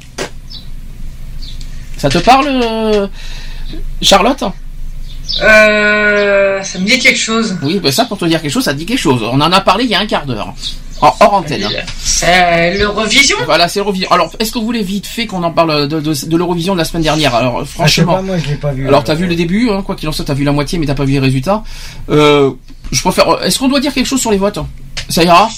Ça 1.98 2.10
te 2.10 2.18
parle, 2.18 2.48
euh, 2.48 3.08
Charlotte? 4.02 4.44
Euh, 5.42 6.62
ça 6.64 6.80
me 6.80 6.86
dit 6.86 7.00
quelque 7.00 7.18
chose. 7.20 7.58
Oui, 7.64 7.80
ben 7.80 7.92
ça 7.92 8.06
pour 8.06 8.18
te 8.18 8.26
dire 8.26 8.42
quelque 8.42 8.52
chose, 8.52 8.64
ça 8.64 8.74
te 8.74 8.78
dit 8.78 8.86
quelque 8.86 9.00
chose. 9.00 9.22
On 9.24 9.40
en 9.42 9.52
a 9.52 9.62
parlé 9.62 9.86
il 9.86 9.90
y 9.90 9.96
a 9.96 10.00
un 10.00 10.06
quart 10.06 10.26
d'heure, 10.26 10.54
en 11.02 11.16
hors 11.20 11.34
antenne. 11.34 11.68
C'est 12.04 12.78
l'Eurovision. 12.78 13.38
Voilà, 13.46 13.68
c'est 13.68 13.80
l'Eurovision. 13.80 14.10
Alors, 14.12 14.32
est-ce 14.40 14.52
que 14.52 14.60
vous 14.60 14.66
voulez 14.66 14.84
vite 14.84 15.08
fait 15.08 15.26
qu'on 15.28 15.44
en 15.44 15.52
parle 15.52 15.88
de, 15.88 16.00
de, 16.00 16.26
de 16.28 16.38
l'Eurovision 16.38 16.74
de 16.74 16.80
la 16.80 16.86
semaine 16.86 17.04
dernière 17.04 17.34
Alors, 17.34 17.60
Ah, 17.60 17.64
je 17.64 17.66
sais 17.66 17.74
franchement. 18.02 18.16
pas, 18.16 18.22
moi 18.22 18.38
je 18.38 18.48
l'ai 18.50 18.56
pas 18.56 18.72
vu. 18.72 18.88
Alors 18.88 19.04
t'as 19.04 19.16
vu 19.16 19.26
le 19.28 19.36
début, 19.36 19.70
hein, 19.72 19.82
quoi 19.84 19.96
qu'il 19.96 20.08
en 20.10 20.12
soit, 20.12 20.26
t'as 20.26 20.34
vu 20.34 20.44
la 20.44 20.52
moitié, 20.52 20.78
mais 20.80 20.86
t'as 20.86 20.96
pas 20.96 21.06
vu 21.06 21.14
les 21.14 21.20
résultats. 21.20 21.64
Euh, 22.10 22.52
je 22.92 23.02
préfère. 23.02 23.42
Est-ce 23.44 23.58
qu'on 23.58 23.70
doit 23.70 23.80
dire 23.80 23.94
quelque 23.94 24.06
chose 24.08 24.22
sur 24.22 24.32
les 24.32 24.38
votes? 24.38 24.60
Ça 25.10 25.24
ira? 25.24 25.50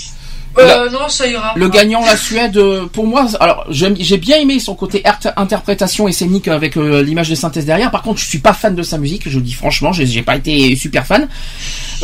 Euh, 0.59 0.89
non, 0.91 1.09
ça 1.09 1.25
ira. 1.27 1.53
Le 1.55 1.67
gagnant, 1.67 2.05
la 2.05 2.15
Suède, 2.15 2.57
euh, 2.57 2.85
pour 2.85 3.07
moi, 3.07 3.25
alors 3.39 3.65
j'ai 3.69 4.17
bien 4.17 4.37
aimé 4.37 4.59
son 4.59 4.75
côté 4.75 5.01
art- 5.03 5.33
interprétation 5.35 6.07
et 6.07 6.11
scénique 6.11 6.47
avec 6.47 6.77
euh, 6.77 7.01
l'image 7.01 7.29
de 7.29 7.35
synthèse 7.35 7.65
derrière. 7.65 7.89
Par 7.89 8.03
contre, 8.03 8.19
je 8.19 8.25
suis 8.27 8.37
pas 8.39 8.53
fan 8.53 8.75
de 8.75 8.83
sa 8.83 8.97
musique. 8.97 9.23
Je 9.27 9.37
le 9.37 9.43
dis 9.43 9.53
franchement, 9.53 9.91
j'ai 9.93 10.21
pas 10.21 10.35
été 10.35 10.75
super 10.75 11.05
fan. 11.07 11.27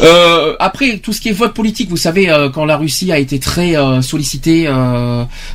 Euh, 0.02 0.56
après, 0.60 0.98
tout 0.98 1.14
ce 1.14 1.22
qui 1.22 1.30
est 1.30 1.34
vote 1.34 1.54
politique, 1.54 1.90
vous 1.90 1.98
savez, 1.98 2.30
euh, 2.30 2.50
quand 2.50 2.66
la 2.66 2.78
Russie 2.78 3.12
a 3.12 3.20
été 3.20 3.40
très 3.40 3.76
sollicitée 4.02 4.68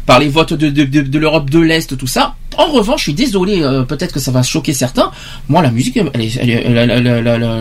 par 0.06 0.18
les 0.20 0.28
votes 0.28 0.52
de, 0.52 0.68
de, 0.68 0.84
de, 0.84 1.00
de 1.00 1.18
l'Europe 1.18 1.50
de 1.50 1.58
l'Est, 1.58 1.96
tout 1.96 2.06
ça. 2.06 2.34
En 2.56 2.66
revanche, 2.66 3.00
je 3.00 3.04
suis 3.06 3.14
désolé, 3.14 3.60
peut-être 3.88 4.12
que 4.12 4.20
ça 4.20 4.30
va 4.30 4.44
choquer 4.44 4.72
certains. 4.74 5.10
Moi, 5.48 5.60
la 5.62 5.72
musique, 5.72 5.98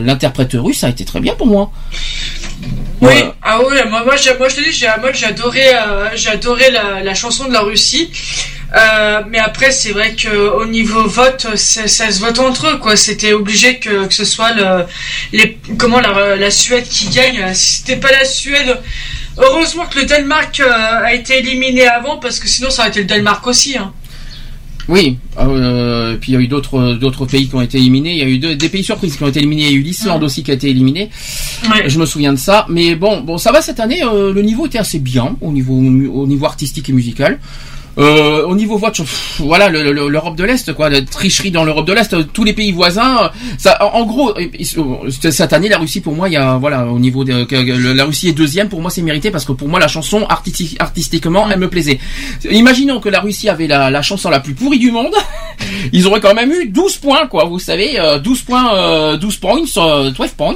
l'interprète 0.03 0.51
russe 0.53 0.83
a 0.83 0.89
été 0.89 1.03
très 1.05 1.19
bien 1.19 1.33
pour 1.33 1.47
moi. 1.47 1.71
Oui, 3.01 3.11
ah 3.41 3.59
oui, 3.59 3.75
moi, 3.89 4.03
moi, 4.05 4.15
moi 4.15 4.15
je 4.15 4.29
te 4.55 4.69
dis, 4.69 4.85
moi 5.01 5.11
adoré, 5.23 5.67
euh, 5.73 6.09
adoré 6.31 6.71
la, 6.71 7.01
la 7.01 7.13
chanson 7.15 7.45
de 7.47 7.53
la 7.53 7.61
Russie. 7.61 8.11
Euh, 8.75 9.21
mais 9.29 9.37
après, 9.37 9.71
c'est 9.71 9.91
vrai 9.91 10.15
que 10.15 10.29
au 10.29 10.65
niveau 10.65 11.07
vote, 11.07 11.55
ça, 11.55 11.87
ça 11.87 12.11
se 12.11 12.19
vote 12.19 12.39
entre 12.39 12.69
eux, 12.69 12.77
quoi. 12.77 12.95
C'était 12.95 13.33
obligé 13.33 13.77
que, 13.77 14.07
que 14.07 14.13
ce 14.13 14.25
soit 14.25 14.53
le, 14.53 14.85
les, 15.31 15.59
comment 15.77 15.99
la, 15.99 16.35
la 16.35 16.51
Suède 16.51 16.87
qui 16.87 17.07
gagne. 17.09 17.53
Si 17.53 17.75
c'était 17.77 17.97
pas 17.97 18.11
la 18.11 18.25
Suède, 18.25 18.79
heureusement 19.37 19.85
que 19.85 19.99
le 19.99 20.05
Danemark 20.05 20.59
euh, 20.59 20.71
a 21.05 21.13
été 21.13 21.37
éliminé 21.37 21.87
avant, 21.87 22.17
parce 22.17 22.39
que 22.39 22.47
sinon 22.47 22.71
ça 22.71 22.81
aurait 22.81 22.89
été 22.89 23.01
le 23.01 23.05
Danemark 23.05 23.45
aussi. 23.45 23.77
Hein. 23.77 23.93
Oui, 24.89 25.17
euh, 25.39 26.17
puis 26.19 26.33
il 26.33 26.35
y 26.35 26.37
a 26.37 26.41
eu 26.41 26.47
d'autres 26.47 26.95
d'autres 26.95 27.25
pays 27.25 27.47
qui 27.47 27.55
ont 27.55 27.61
été 27.61 27.77
éliminés. 27.77 28.11
Il 28.13 28.17
y 28.17 28.21
a 28.21 28.27
eu 28.27 28.55
des 28.57 28.69
pays 28.69 28.83
surprises 28.83 29.15
qui 29.15 29.23
ont 29.23 29.27
été 29.27 29.39
éliminés. 29.39 29.63
Il 29.63 29.71
y 29.71 29.75
a 29.75 29.77
eu 29.77 29.81
l'Islande 29.81 30.23
aussi 30.23 30.43
qui 30.43 30.51
a 30.51 30.55
été 30.55 30.69
éliminée. 30.69 31.09
Ouais. 31.69 31.89
Je 31.89 31.97
me 31.99 32.05
souviien 32.05 32.33
de 32.33 32.37
ça. 32.39 32.65
Mais 32.69 32.95
bon, 32.95 33.21
bon, 33.21 33.37
ça 33.37 33.51
va 33.51 33.61
cette 33.61 33.79
année. 33.79 34.03
euh, 34.03 34.33
le 34.33 34.41
niveau 34.41 34.65
était 34.65 34.79
assez 34.79 34.99
bien 34.99 35.37
au 35.41 35.51
niveau 35.51 35.73
au 35.75 36.27
niveau 36.27 36.45
artistique 36.45 36.89
et 36.89 36.93
musical. 36.93 37.39
Euh, 37.99 38.43
au 38.45 38.55
niveau 38.55 38.79
pff, 38.79 39.35
voilà, 39.39 39.69
le- 39.69 39.91
le- 39.91 40.07
l'Europe 40.09 40.35
de 40.35 40.43
l'Est, 40.43 40.73
quoi, 40.73 40.89
la 40.89 41.01
tricherie 41.03 41.51
dans 41.51 41.63
l'Europe 41.63 41.85
de 41.85 41.93
l'Est, 41.93 42.13
euh, 42.13 42.23
tous 42.23 42.43
les 42.43 42.53
pays 42.53 42.71
voisins, 42.71 43.23
euh, 43.25 43.27
ça, 43.59 43.77
en, 43.81 43.99
en 43.99 44.05
gros, 44.05 44.33
euh, 44.37 45.09
cette 45.31 45.53
année, 45.53 45.69
la 45.69 45.77
Russie, 45.77 46.01
pour 46.01 46.15
moi, 46.15 46.27
il 46.27 46.33
y 46.33 46.37
a, 46.37 46.57
voilà, 46.57 46.87
au 46.87 46.97
niveau 46.99 47.23
de, 47.23 47.45
la 47.93 48.05
Russie 48.05 48.29
est 48.29 48.33
deuxième, 48.33 48.67
pour 48.69 48.81
moi, 48.81 48.89
c'est 48.89 49.01
mérité 49.03 49.29
parce 49.31 49.45
que 49.45 49.51
pour 49.51 49.67
moi, 49.67 49.79
la 49.79 49.87
chanson, 49.87 50.25
artistique, 50.27 50.75
artistiquement, 50.79 51.47
elle 51.51 51.59
me 51.59 51.69
plaisait. 51.69 51.99
Imaginons 52.49 52.99
que 52.99 53.09
la 53.09 53.19
Russie 53.19 53.47
avait 53.49 53.67
la, 53.67 53.89
la 53.91 54.01
chanson 54.01 54.29
la 54.29 54.39
plus 54.39 54.53
pourrie 54.55 54.79
du 54.79 54.91
monde, 54.91 55.13
ils 55.93 56.07
auraient 56.07 56.19
quand 56.21 56.33
même 56.33 56.51
eu 56.51 56.67
12 56.67 56.97
points, 56.97 57.27
quoi, 57.27 57.45
vous 57.45 57.59
savez, 57.59 57.99
euh, 57.99 58.17
12 58.19 58.41
points, 58.41 58.75
euh, 58.75 59.17
12 59.17 59.37
points, 59.37 59.59
euh, 59.77 60.09
12 60.11 60.29
points, 60.31 60.55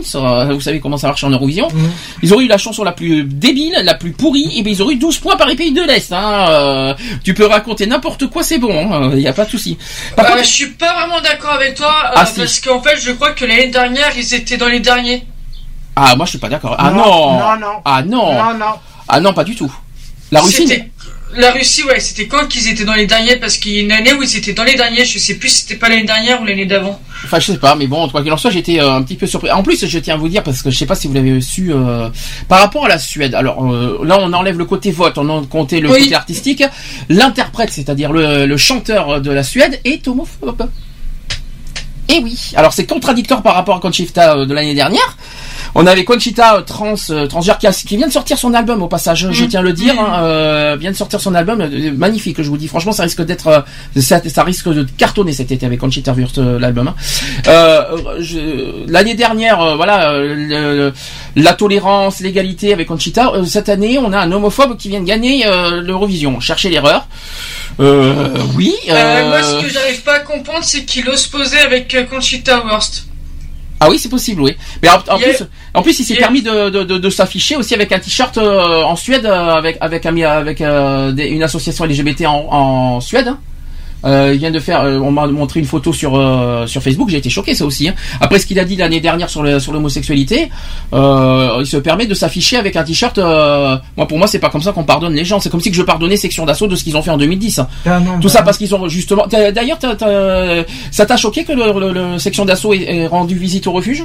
vous 0.52 0.62
savez 0.62 0.80
comment 0.80 0.98
ça 0.98 1.08
marche 1.08 1.24
en 1.24 1.30
Eurovision. 1.30 1.68
Ils 2.24 2.34
auraient 2.34 2.46
eu 2.46 2.48
la 2.50 2.58
chanson 2.58 2.84
la 2.84 2.92
plus 2.94 3.24
débile, 3.24 3.76
la 3.84 3.94
plus 3.94 4.12
pourrie, 4.12 4.52
et 4.56 4.64
bien 4.64 4.74
ils 4.74 4.82
auraient 4.82 4.96
eu 4.96 4.98
12 4.98 5.18
points 5.20 5.36
par 5.38 5.48
les 5.48 5.56
pays 5.56 5.72
de 5.72 5.82
l'Est. 5.84 6.12
Hein. 6.12 6.96
Euh, 7.28 7.34
tu 7.34 7.34
peux 7.34 7.46
raconter 7.46 7.86
n'importe 7.88 8.28
quoi, 8.28 8.42
c'est 8.44 8.58
bon, 8.58 9.12
il 9.12 9.18
n'y 9.18 9.28
a 9.28 9.34
pas 9.34 9.44
de 9.46 9.50
souci. 9.50 9.78
Par 10.16 10.26
Euh, 10.26 10.30
contre, 10.30 10.44
je 10.44 10.50
suis 10.50 10.68
pas 10.72 10.94
vraiment 10.94 11.20
d'accord 11.22 11.52
avec 11.56 11.76
toi, 11.76 11.94
euh, 12.06 12.14
Ah, 12.16 12.26
si. 12.26 12.40
parce 12.40 12.60
qu'en 12.62 12.82
fait, 12.82 12.98
je 13.02 13.12
crois 13.12 13.32
que 13.32 13.44
l'année 13.46 13.68
dernière, 13.68 14.16
ils 14.18 14.34
étaient 14.34 14.56
dans 14.58 14.68
les 14.70 14.80
derniers. 14.80 15.26
ah 15.96 16.16
moi 16.16 16.26
je 16.26 16.32
suis 16.32 16.40
pas 16.40 16.48
d'accord. 16.50 16.76
Ah 16.78 16.92
Non, 16.92 16.98
non, 17.04 17.40
non, 17.40 17.58
non. 17.60 17.82
ah 17.84 18.02
non, 18.04 18.34
Non, 18.34 18.54
non. 18.54 18.74
ah 19.10 19.20
non, 19.20 19.34
pas 19.34 19.44
du 19.44 19.56
tout. 19.56 19.72
La 20.32 20.40
Russie, 20.42 20.84
La 21.38 21.52
Russie, 21.52 21.84
ouais, 21.84 22.00
c'était 22.00 22.26
quand 22.28 22.48
qu'ils 22.48 22.68
étaient 22.68 22.84
dans 22.84 22.96
les 22.96 23.06
derniers 23.06 23.36
Parce 23.36 23.58
qu'il 23.58 23.74
y 23.74 23.78
a 23.78 23.82
une 23.82 23.92
année 23.92 24.12
où 24.14 24.24
ils 24.24 24.38
étaient 24.38 24.54
dans 24.54 24.64
les 24.64 24.76
derniers, 24.76 25.06
je 25.06 25.20
sais 25.20 25.36
plus 25.36 25.50
si 25.50 25.62
c'était 25.62 25.76
pas 25.76 25.88
l'année 25.88 26.04
dernière 26.04 26.42
ou 26.42 26.46
l'année 26.46 26.66
d'avant. 26.66 27.00
Enfin, 27.26 27.40
je 27.40 27.52
sais 27.52 27.58
pas, 27.60 27.76
mais 27.76 27.86
bon, 27.86 28.10
quoi 28.10 28.24
qu'il 28.24 28.32
en 28.34 28.38
soit, 28.38 28.50
j'étais 28.52 28.80
euh, 28.80 28.92
un 28.94 29.04
petit 29.04 29.16
peu 29.16 29.28
surpris. 29.28 29.52
En 29.52 29.62
plus, 29.62 29.86
je 29.86 30.00
tiens 30.00 30.16
à 30.16 30.18
vous 30.18 30.30
dire, 30.30 30.42
parce 30.44 30.62
que 30.64 30.72
je 30.72 30.78
sais 30.78 30.86
pas 30.88 30.96
si 30.96 31.08
vous 31.08 31.14
l'avez 31.14 31.40
su, 31.42 31.72
euh, 31.72 32.10
par 32.48 32.60
rapport 32.60 32.86
à 32.86 32.90
la 32.90 32.98
Suède, 32.98 33.36
alors 33.36 33.72
euh, 33.72 34.00
là, 34.04 34.18
on 34.20 34.34
enlève 34.34 34.58
le 34.58 34.66
côté 34.66 34.90
vote, 34.92 35.18
on 35.20 35.30
en 35.30 35.44
comptait 35.46 35.80
le 35.80 35.92
Oui. 35.92 36.04
côté 36.04 36.16
artistique. 36.16 36.64
L'interprète, 37.10 37.70
c'est-à-dire 37.72 38.12
le, 38.12 38.46
le 38.48 38.58
chanteur 38.58 39.22
de 39.22 39.30
la 39.32 39.44
Suède, 39.44 39.80
est 39.86 40.08
homophobe. 40.08 40.68
Et 42.10 42.20
oui. 42.24 42.52
Alors, 42.56 42.74
c'est 42.74 42.86
contradictoire 42.86 43.42
par 43.42 43.56
rapport 43.56 43.76
à 43.76 43.80
Conchita 43.80 44.38
euh, 44.38 44.46
de 44.46 44.54
l'année 44.54 44.74
dernière. 44.76 45.18
On 45.76 45.86
avait 45.86 46.06
Conchita 46.06 46.56
euh, 46.58 46.62
trans 46.62 46.96
euh, 47.10 47.28
transgère 47.28 47.58
qui, 47.58 47.68
a- 47.68 47.72
qui 47.74 47.98
vient 47.98 48.08
de 48.08 48.12
sortir 48.14 48.38
son 48.40 48.54
album 48.54 48.82
au 48.82 48.88
passage, 48.88 49.28
je 49.32 49.44
Mm. 49.44 49.48
tiens 49.50 49.60
à 49.60 49.64
le 49.64 49.74
dire, 49.74 50.00
hein, 50.00 50.24
euh, 50.24 50.78
vient 50.80 50.92
de 50.92 50.96
sortir 50.96 51.20
son 51.20 51.36
album 51.36 51.60
euh, 51.62 51.92
magnifique, 51.96 52.42
je 52.42 52.50
vous 52.50 52.58
dis 52.58 52.68
franchement 52.68 52.94
ça 52.94 53.04
risque 53.04 53.22
d'être 53.24 53.48
euh, 53.48 54.02
ça, 54.02 54.22
ça 54.28 54.44
risque 54.44 54.70
de 54.70 54.88
cartonner 54.98 55.34
cet 55.34 55.52
été 55.52 55.66
avec 55.66 55.80
Conchita 55.80 56.14
Wurst 56.14 56.38
euh, 56.38 56.58
l'album. 56.58 56.88
hein. 56.88 56.96
Euh, 57.48 57.84
je- 58.20 58.90
L'année 58.90 59.14
dernière, 59.16 59.62
euh, 59.62 59.76
voilà, 59.76 60.12
euh, 60.14 60.36
le- 60.36 60.94
la 61.36 61.54
tolérance, 61.54 62.22
l'égalité 62.22 62.72
avec 62.74 62.88
Conchita. 62.88 63.32
Euh, 63.34 63.44
cette 63.46 63.68
année, 63.70 63.98
on 64.00 64.14
a 64.14 64.20
un 64.20 64.32
homophobe 64.32 64.78
qui 64.78 64.88
vient 64.90 65.02
de 65.02 65.06
gagner 65.06 65.46
euh, 65.46 65.82
l'Eurovision. 65.82 66.40
Cherchez 66.40 66.70
l'erreur. 66.70 67.08
Euh, 67.80 68.30
oui. 68.56 68.74
Euh, 68.90 68.94
euh, 68.94 69.28
moi, 69.30 69.44
ce 69.44 69.64
que 69.66 69.70
j'arrive 69.72 70.02
pas 70.02 70.16
à 70.16 70.20
comprendre, 70.20 70.64
c'est 70.64 70.86
qu'il 70.86 71.08
ose 71.10 71.28
poser 71.28 71.60
avec 71.60 71.96
Conchita 72.06 72.64
Wurst. 72.66 73.08
Ah 73.80 73.90
oui, 73.90 74.00
c'est 74.00 74.10
possible, 74.10 74.42
oui. 74.42 74.56
Mais 74.82 74.90
en, 74.90 75.18
plus, 75.20 75.44
en 75.76 75.82
plus, 75.84 76.00
il 76.00 76.04
s'est 76.04 76.16
permis 76.16 76.42
de, 76.42 76.70
de, 76.72 76.84
de, 76.84 76.98
de 76.98 77.10
s'afficher 77.12 77.56
aussi 77.56 77.76
avec 77.76 77.92
un 77.92 78.00
t-shirt 78.00 78.36
euh, 78.40 78.82
en 78.82 78.96
Suède, 78.96 79.26
euh, 79.26 79.54
avec 79.54 79.78
avec 79.82 80.06
un- 80.08 80.18
avec 80.18 80.62
euh, 80.62 81.12
des- 81.12 81.28
une 81.28 81.44
association 81.44 81.86
LGBT 81.86 82.26
en, 82.26 82.48
en 82.52 83.02
Suède. 83.02 83.30
Euh, 84.06 84.32
il 84.34 84.40
vient 84.40 84.52
de 84.52 84.60
faire, 84.60 84.82
euh, 84.82 85.00
on 85.00 85.12
m'a 85.12 85.26
montré 85.28 85.60
une 85.60 85.66
photo 85.66 85.92
sur 85.92 86.16
euh, 86.16 86.68
sur 86.68 86.84
Facebook, 86.84 87.10
j'ai 87.10 87.18
été 87.18 87.30
choqué 87.32 87.56
ça 87.56 87.66
aussi. 87.66 87.88
hein. 87.90 87.96
Après 88.22 88.38
ce 88.40 88.46
qu'il 88.46 88.60
a 88.60 88.64
dit 88.66 88.76
l'année 88.76 89.00
dernière 89.00 89.28
sur 89.30 89.42
le, 89.42 89.60
sur 89.60 89.74
l'homosexualité, 89.74 90.50
euh, 90.94 91.58
il 91.62 91.66
se 91.66 91.78
permet 91.78 92.06
de 92.06 92.14
s'afficher 92.14 92.58
avec 92.58 92.76
un 92.76 92.84
t-shirt. 92.84 93.18
euh, 93.18 93.76
moi 93.98 94.08
pour 94.08 94.18
moi 94.20 94.28
c'est 94.28 94.40
pas 94.40 94.50
comme 94.50 94.62
ça 94.62 94.72
qu'on 94.72 94.84
pardonne 94.84 95.14
les 95.14 95.26
gens, 95.26 95.40
c'est 95.40 95.50
comme 95.50 95.62
si 95.62 95.72
que 95.72 95.76
je 95.78 95.82
pardonnais 95.82 96.16
Section 96.18 96.46
d'assaut 96.46 96.68
de 96.68 96.76
ce 96.76 96.84
qu'ils 96.84 96.96
ont 96.96 97.02
fait 97.02 97.10
en 97.12 97.18
2010. 97.18 97.60
hein. 97.60 97.68
Ah, 97.88 98.00
non, 98.00 98.20
Tout 98.20 98.28
bah, 98.28 98.34
ça 98.34 98.44
parce 98.44 98.58
qu'ils 98.60 98.74
ont 98.76 98.88
justement. 98.88 99.26
D'ailleurs, 99.28 99.80
ça 100.92 101.06
t'a 101.06 101.18
choqué 101.18 101.44
que 101.44 101.54
le, 101.54 101.80
le- 101.80 101.94
le 102.14 102.20
Section 102.20 102.46
d'assaut 102.46 102.74
ait, 102.74 102.84
ait 102.84 103.08
rendu 103.08 103.36
visite 103.36 103.66
au 103.68 103.72
refuge? 103.72 104.04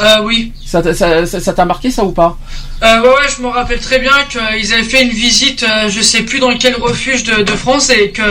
Euh, 0.00 0.20
oui. 0.22 0.52
ça 0.64 0.80
t'a 0.82 0.94
ça, 0.94 1.26
ça- 1.26 1.40
ça 1.40 1.52
t'a 1.52 1.64
marqué 1.64 1.90
ça 1.90 2.04
ou 2.04 2.12
pas? 2.12 2.36
Euh, 2.82 3.00
ouais, 3.02 3.08
ouais, 3.08 3.28
je 3.36 3.42
me 3.42 3.48
rappelle 3.48 3.80
très 3.80 3.98
bien 3.98 4.12
qu'ils 4.30 4.72
avaient 4.72 4.84
fait 4.84 5.02
une 5.02 5.10
visite, 5.10 5.64
euh, 5.64 5.88
je 5.88 6.00
sais 6.00 6.22
plus 6.22 6.38
dans 6.38 6.56
quel 6.56 6.76
refuge 6.76 7.24
de, 7.24 7.42
de 7.42 7.52
France, 7.52 7.90
et 7.90 8.10
que 8.12 8.22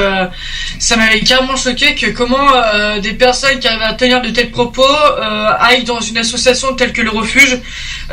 ça 0.80 0.96
m'avait 0.96 1.20
carrément 1.20 1.58
choqué 1.58 1.96
que 1.96 2.08
comment 2.12 2.54
euh, 2.56 3.00
des 3.00 3.14
personnes 3.14 3.60
qui 3.60 3.68
arrivent 3.68 3.82
à 3.82 3.94
tenir 3.94 4.22
de 4.22 4.30
tels 4.30 4.52
propos 4.52 4.84
euh, 4.86 5.50
aillent 5.60 5.84
dans 5.84 6.00
une 6.00 6.18
association 6.18 6.74
telle 6.76 6.94
que 6.94 7.02
le 7.02 7.10
refuge, 7.10 7.60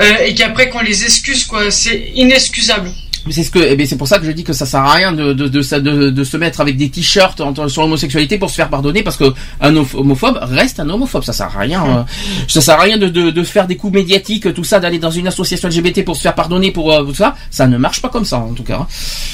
euh, 0.01 0.03
et 0.27 0.35
qu'après 0.35 0.69
qu'on 0.71 0.81
les 0.81 1.05
excuse, 1.05 1.45
quoi. 1.45 1.71
C'est 1.71 2.11
inexcusable. 2.17 2.91
C'est 3.33 3.43
ce 3.43 3.51
que, 3.51 3.59
eh 3.59 3.75
bien, 3.77 3.87
c'est 3.87 3.97
pour 3.97 4.07
ça 4.09 4.19
que 4.19 4.27
je 4.27 4.31
dis 4.33 4.45
que 4.45 4.53
ça 4.53 4.67
sert 4.67 4.81
à 4.81 4.93
rien 4.93 5.13
de 5.13 5.33
de, 5.33 5.49
de, 5.49 5.79
de, 5.79 6.11
de 6.11 6.25
se 6.25 6.37
mettre 6.37 6.61
avec 6.61 6.77
des 6.77 6.91
t-shirts 6.91 7.41
sur 7.69 7.83
l'homosexualité 7.83 8.37
pour 8.39 8.51
se 8.51 8.57
faire 8.57 8.69
pardonner 8.69 9.03
parce 9.03 9.17
que 9.17 9.33
un 9.61 9.75
homo- 9.75 9.87
homophobe 9.95 10.39
reste 10.43 10.81
un 10.81 10.89
homophobe. 10.91 11.25
Ça 11.25 11.33
sert 11.33 11.47
à 11.57 11.61
rien. 11.61 11.85
euh, 11.85 12.03
ça 12.49 12.61
sert 12.61 12.79
à 12.79 12.83
rien 12.83 12.99
de, 12.99 13.09
de, 13.09 13.31
de 13.31 13.43
faire 13.43 13.67
des 13.67 13.77
coups 13.77 13.95
médiatiques, 13.95 14.53
tout 14.55 14.65
ça, 14.65 14.81
d'aller 14.81 14.99
dans 14.99 15.11
une 15.11 15.27
association 15.27 15.69
LGBT 15.69 16.05
pour 16.05 16.17
se 16.17 16.23
faire 16.23 16.35
pardonner 16.35 16.71
pour 16.71 16.93
euh, 16.93 17.03
tout 17.05 17.15
ça. 17.15 17.35
Ça 17.51 17.67
ne 17.67 17.79
marche 17.79 18.03
pas 18.03 18.09
comme 18.11 18.25
ça 18.25 18.39
en 18.39 18.53
tout 18.53 18.63
cas. 18.65 18.79
hein. 18.81 18.87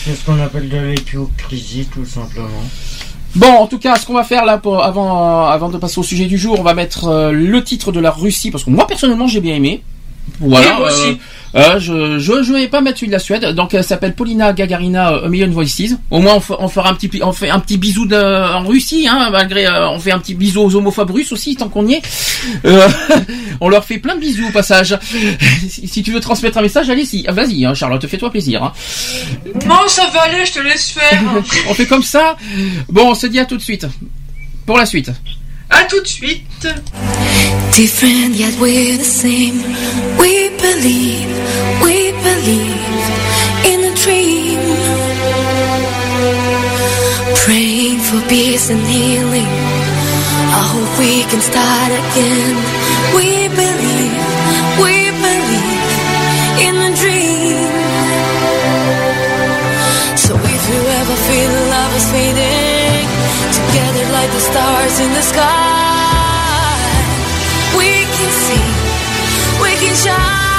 C'est 0.05 0.15
ce 0.15 0.25
qu'on 0.25 0.41
appelle 0.41 0.69
de 0.69 0.77
l'hypocrisie, 0.79 1.87
tout 1.93 2.05
simplement? 2.07 2.49
Bon, 3.37 3.47
en 3.49 3.67
tout 3.69 3.79
cas, 3.79 3.95
ce 3.97 4.07
qu'on 4.07 4.15
va 4.15 4.25
faire 4.25 4.45
là, 4.45 4.59
pour, 4.59 4.83
avant, 4.83 5.47
euh, 5.47 5.51
avant 5.51 5.69
de 5.69 5.79
passer 5.79 6.01
au 6.01 6.03
sujet 6.03 6.27
du 6.27 6.37
jour, 6.37 6.57
on 6.59 6.63
va 6.65 6.75
mettre 6.75 7.05
euh, 7.07 7.31
le 7.33 7.63
titre 7.63 7.93
de 7.93 8.01
la 8.01 8.11
Russie 8.11 8.51
parce 8.51 8.65
que 8.65 8.71
moi 8.71 8.87
personnellement 8.87 9.27
j'ai 9.29 9.41
bien 9.41 9.55
aimé. 9.55 9.83
Voilà. 10.41 10.75
Moi 10.75 10.89
aussi. 10.89 11.19
euh, 11.57 11.81
je, 11.81 12.19
je 12.19 12.43
je 12.43 12.53
vais 12.53 12.69
pas 12.69 12.81
mettre 12.81 12.99
celui 12.99 13.09
de 13.09 13.13
la 13.13 13.19
Suède. 13.19 13.45
Donc 13.55 13.75
elle 13.75 13.83
s'appelle 13.85 14.15
Polina 14.15 14.53
Gagarina 14.53 15.13
euh, 15.15 15.27
A 15.27 15.29
Million 15.29 15.49
Voices. 15.51 15.97
Au 16.11 16.21
moins 16.21 16.35
on, 16.49 16.55
on 16.65 16.69
fera 16.69 16.91
un 16.91 16.95
petit 16.95 17.21
on 17.23 17.33
fait 17.33 17.51
un 17.51 17.59
petit 17.59 17.77
bisou 17.77 18.07
de, 18.07 18.17
en 18.17 18.65
Russie, 18.67 19.09
hein, 19.11 19.29
malgré 19.33 19.67
euh, 19.67 19.89
on 19.91 19.99
fait 19.99 20.13
un 20.13 20.19
petit 20.19 20.35
bisou 20.35 20.61
aux 20.63 20.75
homophobes 20.77 21.11
russes 21.11 21.33
aussi 21.33 21.57
tant 21.57 21.69
qu'on 21.69 21.87
y 21.89 21.95
est. 21.95 22.03
Euh, 22.65 22.89
on 23.61 23.69
leur 23.69 23.85
fait 23.85 23.99
plein 23.99 24.15
de 24.15 24.21
bisous 24.21 24.47
au 24.49 24.53
passage. 24.53 24.97
si, 25.69 25.89
si 25.89 26.03
tu 26.03 26.13
veux 26.13 26.21
transmettre 26.21 26.59
un 26.59 26.63
message, 26.63 26.89
allez-y, 26.91 27.25
Ah, 27.27 27.33
vas-y, 27.33 27.65
hein, 27.65 27.75
Charlotte, 27.75 28.07
fais-toi 28.07 28.31
plaisir. 28.31 28.63
Hein. 28.63 28.73
Non, 29.67 29.89
ça 29.89 30.07
va 30.13 30.23
aller, 30.23 30.45
je 30.47 30.53
te 30.53 30.61
laisse 30.61 30.91
faire. 30.91 31.23
On 31.69 31.75
fait 31.75 31.87
comme 31.87 32.03
ça. 32.03 32.37
Bon, 32.89 33.11
on 33.11 33.15
se 33.15 33.27
dit 33.27 33.39
à 33.41 33.45
tout 33.45 33.57
de 33.57 33.63
suite. 33.63 33.87
Pour 34.67 34.77
la 34.79 34.87
suite. 34.87 35.11
À 35.71 35.85
tout 35.85 36.01
de 36.01 36.07
suite. 36.07 36.69
Different 37.77 38.35
yet 38.35 38.55
we're 38.61 38.99
the 38.99 39.05
same. 39.05 39.63
We 40.19 40.51
believe, 40.59 41.31
we 41.83 42.13
believe 42.29 43.05
in 43.65 43.79
a 43.91 43.95
dream. 44.05 44.61
Praying 47.45 48.01
for 48.01 48.21
peace 48.29 48.71
and 48.71 48.85
healing. 48.87 49.53
I 50.53 50.63
hope 50.73 50.99
we 50.99 51.23
can 51.31 51.41
start 51.41 51.91
again. 52.03 52.57
We 53.15 53.49
believe, 53.49 53.80
stars 64.51 64.99
in 64.99 65.13
the 65.13 65.23
sky, 65.23 65.47
we 67.79 68.05
can 68.17 68.31
see, 68.45 68.67
we 69.63 69.71
can 69.77 69.95
shine. 69.95 70.50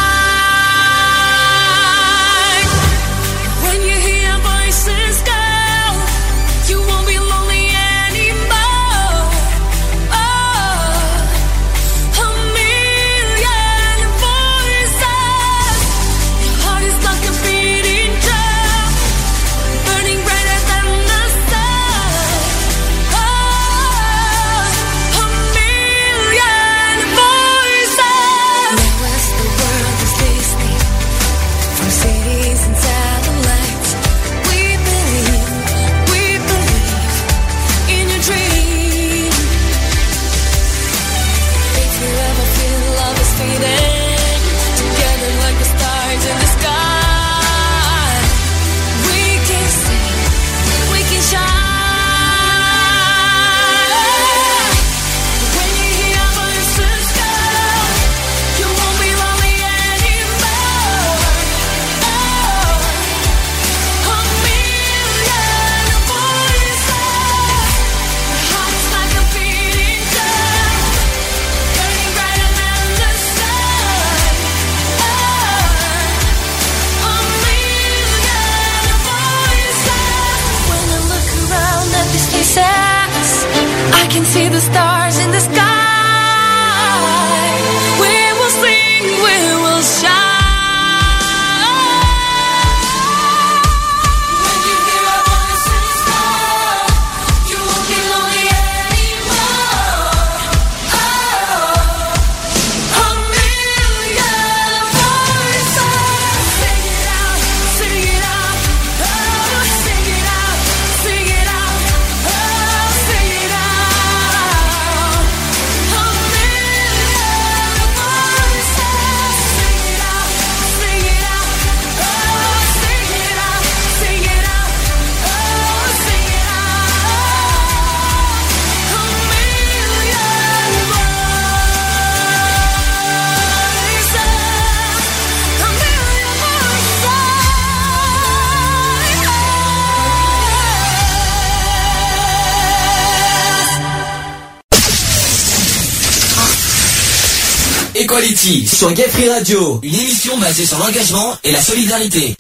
Sur 148.46 148.92
Gay 148.94 149.04
Free 149.08 149.30
Radio, 149.30 149.80
une 149.84 149.94
émission 149.94 150.36
basée 150.40 150.66
sur 150.66 150.80
l'engagement 150.80 151.38
et 151.44 151.52
la 151.52 151.62
solidarité. 151.62 152.36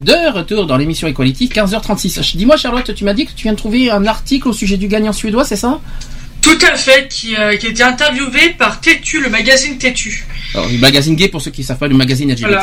De 0.00 0.32
retour 0.32 0.64
dans 0.66 0.78
l'émission 0.78 1.06
Equality, 1.06 1.48
15h36. 1.54 2.34
Dis-moi 2.34 2.56
Charlotte, 2.56 2.94
tu 2.94 3.04
m'as 3.04 3.12
dit 3.12 3.26
que 3.26 3.32
tu 3.32 3.42
viens 3.42 3.52
de 3.52 3.58
trouver 3.58 3.90
un 3.90 4.06
article 4.06 4.48
au 4.48 4.54
sujet 4.54 4.78
du 4.78 4.88
gagnant 4.88 5.12
suédois, 5.12 5.44
c'est 5.44 5.56
ça? 5.56 5.80
Tout 6.40 6.56
à 6.66 6.76
fait, 6.78 7.08
qui, 7.08 7.36
euh, 7.36 7.56
qui 7.58 7.66
a 7.66 7.70
été 7.70 7.82
interviewé 7.82 8.54
par 8.58 8.80
Tétu, 8.80 9.20
le 9.20 9.28
magazine 9.28 9.76
Tétu. 9.76 10.24
Alors, 10.54 10.68
le 10.70 10.78
magazine 10.78 11.14
gay, 11.14 11.28
pour 11.28 11.42
ceux 11.42 11.50
qui 11.50 11.60
ne 11.60 11.66
savent 11.66 11.78
pas, 11.78 11.86
le 11.88 11.94
magazine 11.94 12.30
LGBT. 12.32 12.46
Voilà. 12.48 12.62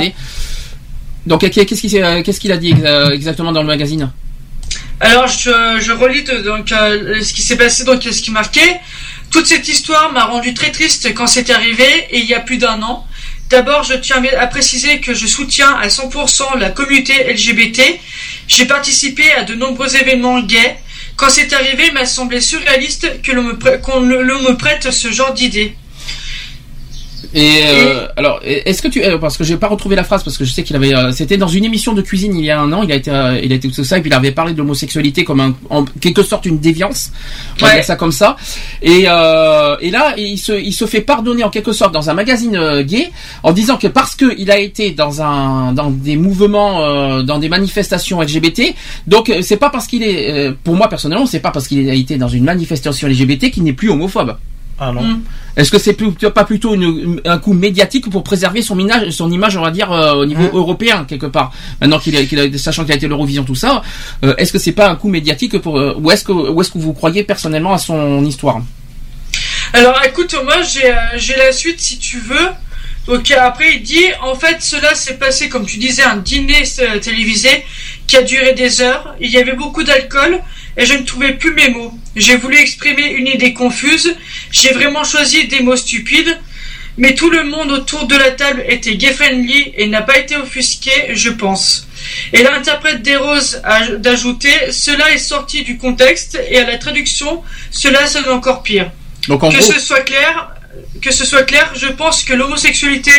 Donc, 1.27 1.41
qu'est-ce 1.51 1.79
qu'il 1.81 1.89
s'est- 1.89 2.01
euh, 2.03 2.23
qu'est-ce 2.23 2.39
qu'il 2.39 2.51
a 2.51 2.57
dit 2.57 2.73
euh, 2.83 3.11
exactement 3.11 3.51
dans 3.51 3.61
le 3.61 3.67
magazine? 3.67 4.09
Alors, 4.99 5.27
je, 5.27 5.79
je 5.79 5.91
relis 5.91 6.23
de- 6.23 6.41
donc 6.41 6.71
euh, 6.71 7.21
ce 7.21 7.31
qui 7.33 7.41
s'est 7.43 7.57
passé, 7.57 7.83
donc 7.83 8.01
ce 8.03 8.21
qui 8.21 8.31
marquait. 8.31 8.79
Toute 9.31 9.47
cette 9.47 9.69
histoire 9.69 10.11
m'a 10.11 10.25
rendu 10.25 10.53
très 10.53 10.71
triste 10.71 11.13
quand 11.13 11.25
c'est 11.25 11.49
arrivé, 11.49 11.85
et 12.09 12.19
il 12.19 12.25
y 12.25 12.33
a 12.33 12.41
plus 12.41 12.57
d'un 12.57 12.81
an. 12.81 13.07
D'abord, 13.49 13.83
je 13.83 13.93
tiens 13.93 14.21
à 14.37 14.47
préciser 14.47 14.99
que 14.99 15.13
je 15.13 15.25
soutiens 15.25 15.71
à 15.81 15.87
100% 15.87 16.57
la 16.57 16.69
communauté 16.69 17.33
LGBT. 17.33 17.81
J'ai 18.47 18.65
participé 18.65 19.31
à 19.33 19.43
de 19.43 19.55
nombreux 19.55 19.95
événements 19.95 20.41
gays. 20.41 20.77
Quand 21.15 21.29
c'est 21.29 21.53
arrivé, 21.53 21.87
il 21.87 21.93
m'a 21.93 22.05
semblé 22.05 22.41
surréaliste 22.41 23.21
que 23.21 23.31
l'on 23.31 23.43
me, 23.43 24.53
prête 24.55 24.91
ce 24.91 25.11
genre 25.11 25.33
d'idée. 25.33 25.75
Et 27.33 27.61
euh, 27.65 28.07
alors, 28.17 28.41
est-ce 28.43 28.81
que 28.81 28.89
tu, 28.89 29.01
euh, 29.03 29.17
parce 29.17 29.37
que 29.37 29.43
j'ai 29.45 29.55
pas 29.55 29.67
retrouvé 29.69 29.95
la 29.95 30.03
phrase 30.03 30.21
parce 30.23 30.37
que 30.37 30.43
je 30.43 30.51
sais 30.51 30.63
qu'il 30.63 30.75
avait, 30.75 30.93
euh, 30.93 31.11
c'était 31.13 31.37
dans 31.37 31.47
une 31.47 31.63
émission 31.63 31.93
de 31.93 32.01
cuisine 32.01 32.35
il 32.37 32.43
y 32.43 32.51
a 32.51 32.59
un 32.59 32.73
an, 32.73 32.83
il 32.83 32.91
a 32.91 32.95
été, 32.95 33.09
euh, 33.09 33.39
il 33.41 33.53
a 33.53 33.55
été 33.55 33.69
tout 33.69 33.83
ça 33.85 33.97
et 33.97 34.01
puis 34.01 34.09
il 34.09 34.13
avait 34.13 34.31
parlé 34.31 34.51
de 34.51 34.57
l'homosexualité 34.57 35.23
comme 35.23 35.39
un, 35.39 35.55
en 35.69 35.85
quelque 35.85 36.23
sorte 36.23 36.45
une 36.45 36.59
déviance, 36.59 37.11
on 37.61 37.65
va 37.65 37.69
Ouais. 37.71 37.75
dire 37.77 37.85
ça 37.85 37.95
comme 37.95 38.11
ça. 38.11 38.35
Et 38.81 39.03
euh, 39.07 39.77
et 39.79 39.91
là, 39.91 40.13
il 40.17 40.37
se, 40.37 40.51
il 40.51 40.73
se 40.73 40.85
fait 40.85 40.99
pardonner 40.99 41.45
en 41.45 41.49
quelque 41.49 41.71
sorte 41.71 41.93
dans 41.93 42.09
un 42.09 42.13
magazine 42.13 42.81
gay 42.81 43.11
en 43.43 43.53
disant 43.53 43.77
que 43.77 43.87
parce 43.87 44.15
que 44.15 44.35
il 44.37 44.51
a 44.51 44.59
été 44.59 44.91
dans 44.91 45.21
un, 45.21 45.71
dans 45.71 45.89
des 45.89 46.17
mouvements, 46.17 46.83
euh, 46.83 47.21
dans 47.23 47.39
des 47.39 47.47
manifestations 47.47 48.19
LGBT, 48.21 48.75
donc 49.07 49.31
c'est 49.41 49.55
pas 49.57 49.69
parce 49.69 49.87
qu'il 49.87 50.03
est, 50.03 50.51
pour 50.65 50.75
moi 50.75 50.89
personnellement, 50.89 51.25
c'est 51.25 51.39
pas 51.39 51.51
parce 51.51 51.67
qu'il 51.69 51.89
a 51.89 51.93
été 51.93 52.17
dans 52.17 52.27
une 52.27 52.43
manifestation 52.43 53.07
LGBT 53.07 53.51
qu'il 53.51 53.63
n'est 53.63 53.71
plus 53.73 53.89
homophobe. 53.89 54.35
Ah 54.83 54.91
non. 54.91 55.03
Mm. 55.03 55.21
Est-ce 55.57 55.69
que 55.69 55.77
c'est 55.77 55.93
pas 56.33 56.43
plutôt 56.43 56.73
une- 56.73 57.21
un 57.23 57.37
coup 57.37 57.53
médiatique 57.53 58.09
pour 58.09 58.23
préserver 58.23 58.63
son 58.63 58.79
image, 58.79 59.11
son 59.11 59.31
image, 59.31 59.55
on 59.55 59.61
va 59.61 59.69
dire, 59.69 59.91
euh, 59.91 60.13
au 60.15 60.25
niveau 60.25 60.41
Hein 60.45 60.49
européen 60.53 61.05
quelque 61.07 61.27
part? 61.27 61.51
Maintenant 61.79 61.99
qu'il 61.99 62.17
a, 62.17 62.23
qu'il 62.25 62.39
a- 62.39 62.57
sachant 62.57 62.83
qu'il 62.83 62.93
a 62.93 62.95
été 62.95 63.07
l'Eurovision, 63.07 63.43
tout 63.43 63.53
ça, 63.53 63.83
euh, 64.23 64.33
est-ce 64.39 64.51
que 64.51 64.57
c'est 64.57 64.71
pas 64.71 64.89
un 64.89 64.95
coup 64.95 65.07
médiatique 65.09 65.59
pour, 65.59 65.77
euh, 65.77 65.93
ou 66.01 66.09
est-ce 66.09 66.23
que, 66.23 66.31
ou 66.31 66.59
est-ce 66.61 66.71
que 66.71 66.79
vous 66.79 66.93
croyez 66.93 67.23
personnellement 67.23 67.73
à 67.73 67.77
son 67.77 68.25
histoire? 68.25 68.59
Alors 69.73 70.01
écoute, 70.03 70.35
moi 70.43 70.61
j'ai 70.63 70.91
euh, 70.91 70.95
j'ai 71.15 71.35
la 71.35 71.51
suite 71.51 71.79
si 71.79 71.99
tu 71.99 72.17
veux. 72.19 72.47
Donc 73.07 73.29
après 73.31 73.75
il 73.75 73.83
dit 73.83 74.05
en 74.21 74.35
fait 74.35 74.61
cela 74.61 74.93
s'est 74.95 75.15
passé 75.17 75.49
comme 75.49 75.65
tu 75.65 75.77
disais 75.77 76.03
un 76.03 76.17
dîner 76.17 76.63
télévisé 77.01 77.63
qui 78.07 78.17
a 78.17 78.21
duré 78.23 78.53
des 78.53 78.81
heures. 78.81 79.15
Il 79.21 79.29
y 79.31 79.37
avait 79.37 79.53
beaucoup 79.55 79.83
d'alcool 79.83 80.39
et 80.77 80.85
je 80.85 80.93
ne 80.93 81.03
trouvais 81.03 81.33
plus 81.33 81.53
mes 81.53 81.69
mots. 81.69 81.93
J'ai 82.15 82.37
voulu 82.37 82.57
exprimer 82.57 83.07
une 83.11 83.27
idée 83.27 83.53
confuse. 83.53 84.15
J'ai 84.51 84.71
vraiment 84.71 85.03
choisi 85.03 85.47
des 85.47 85.61
mots 85.61 85.75
stupides. 85.75 86.39
Mais 86.97 87.15
tout 87.15 87.29
le 87.29 87.45
monde 87.45 87.71
autour 87.71 88.05
de 88.05 88.15
la 88.15 88.31
table 88.31 88.65
était 88.67 88.95
gay 88.95 89.13
friendly 89.13 89.71
et 89.77 89.87
n'a 89.87 90.01
pas 90.01 90.17
été 90.17 90.35
offusqué, 90.35 90.91
je 91.13 91.29
pense. 91.29 91.87
Et 92.33 92.43
l'interprète 92.43 93.01
des 93.01 93.15
roses 93.15 93.61
a 93.63 93.87
d'ajouter 93.91 94.51
cela 94.71 95.09
est 95.11 95.17
sorti 95.17 95.63
du 95.63 95.77
contexte 95.77 96.37
et 96.49 96.57
à 96.57 96.67
la 96.67 96.77
traduction 96.77 97.43
cela 97.71 98.05
sonne 98.07 98.27
encore 98.29 98.61
pire. 98.61 98.91
Donc 99.29 99.41
en 99.41 99.49
Que 99.49 99.57
gros, 99.57 99.71
ce 99.71 99.79
soit 99.79 100.01
clair, 100.01 100.51
que 101.01 101.11
ce 101.11 101.25
soit 101.25 101.43
clair, 101.43 101.71
je 101.75 101.87
pense 101.87 102.23
que 102.23 102.33
l'homosexualité 102.33 103.11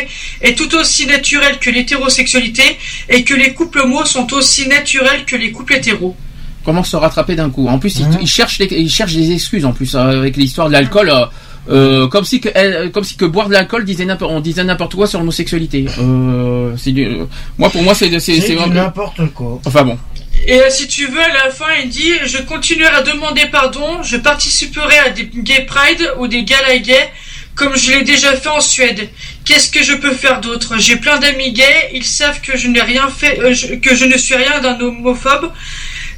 est 0.42 0.56
tout 0.56 0.74
aussi 0.74 1.06
naturelle 1.06 1.58
que 1.58 1.70
l'hétérosexualité 1.70 2.78
et 3.08 3.24
que 3.24 3.34
les 3.34 3.54
couples 3.54 3.80
homo 3.80 4.04
sont 4.04 4.32
aussi 4.34 4.68
naturels 4.68 5.24
que 5.24 5.36
les 5.36 5.50
couples 5.50 5.74
hétéros. 5.74 6.16
Comment 6.64 6.84
se 6.84 6.96
rattraper 6.96 7.34
d'un 7.34 7.50
coup 7.50 7.68
En 7.68 7.78
plus, 7.78 7.98
il, 8.00 8.06
Mhm. 8.08 8.18
il 8.22 8.26
cherche, 8.26 8.58
les, 8.58 8.66
il 8.70 8.90
cherche 8.90 9.14
des 9.14 9.32
excuses 9.32 9.64
en 9.64 9.72
plus 9.72 9.94
euh, 9.94 10.20
avec 10.20 10.36
l'histoire 10.36 10.68
de 10.68 10.72
l'alcool. 10.72 11.10
euh, 11.10 11.24
euh, 11.70 12.08
comme 12.08 12.24
si 12.24 12.40
que 12.40 12.48
elle- 12.56 12.90
comme 12.90 13.04
si 13.04 13.14
que 13.16 13.24
boire 13.24 13.46
de 13.46 13.52
l'alcool 13.52 13.84
disait 13.84 14.04
n'importe 14.04 14.32
on 14.32 14.40
disait 14.40 14.64
n'importe 14.64 14.96
quoi 14.96 15.06
sur 15.06 15.20
l'homosexualité. 15.20 15.86
Euh, 16.00 16.74
c'est 16.76 16.90
du- 16.90 17.06
euh, 17.06 17.24
moi 17.56 17.70
pour 17.70 17.84
moi 17.84 17.94
c'est 17.94 18.18
c'est 18.18 18.56
n'importe 18.68 19.20
quoi. 19.32 19.60
enfin 19.64 19.84
bon. 19.84 19.96
Et 20.44 20.58
euh, 20.60 20.70
si 20.70 20.88
tu 20.88 21.06
veux, 21.06 21.20
à 21.22 21.44
la 21.44 21.50
fin, 21.50 21.66
il 21.84 21.88
dit 21.88 22.14
Je 22.26 22.38
continuerai 22.38 22.92
à 22.96 23.02
demander 23.02 23.42
pardon, 23.52 24.02
je 24.02 24.16
participerai 24.16 24.98
à 24.98 25.10
des 25.10 25.30
gay 25.32 25.64
pride 25.64 26.04
ou 26.18 26.26
des 26.26 26.42
galas 26.42 26.78
gays, 26.78 27.08
comme 27.54 27.76
je 27.76 27.92
l'ai 27.92 28.02
déjà 28.02 28.34
fait 28.34 28.48
en 28.48 28.60
Suède. 28.60 29.08
Qu'est-ce 29.44 29.70
que 29.70 29.84
je 29.84 29.94
peux 29.94 30.10
faire 30.14 30.40
d'autre? 30.40 30.74
J'ai 30.78 30.96
plein 30.96 31.20
d'amis 31.20 31.52
gays, 31.52 31.90
ils 31.94 32.02
savent 32.04 32.40
que 32.40 32.56
je 32.58 32.66
n'ai 32.66 32.80
rien 32.82 33.08
fait, 33.08 33.38
euh, 33.38 33.52
je- 33.54 33.74
que 33.76 33.94
je 33.94 34.04
ne 34.04 34.16
suis 34.16 34.34
rien 34.34 34.58
d'un 34.60 34.80
homophobe. 34.80 35.52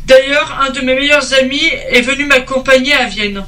D'ailleurs, 0.06 0.60
un 0.66 0.70
de 0.70 0.80
mes 0.80 0.94
meilleurs 0.94 1.32
amis 1.40 1.62
est 1.90 2.02
venu 2.02 2.26
m'accompagner 2.26 2.92
à 2.92 3.06
Vienne. 3.06 3.42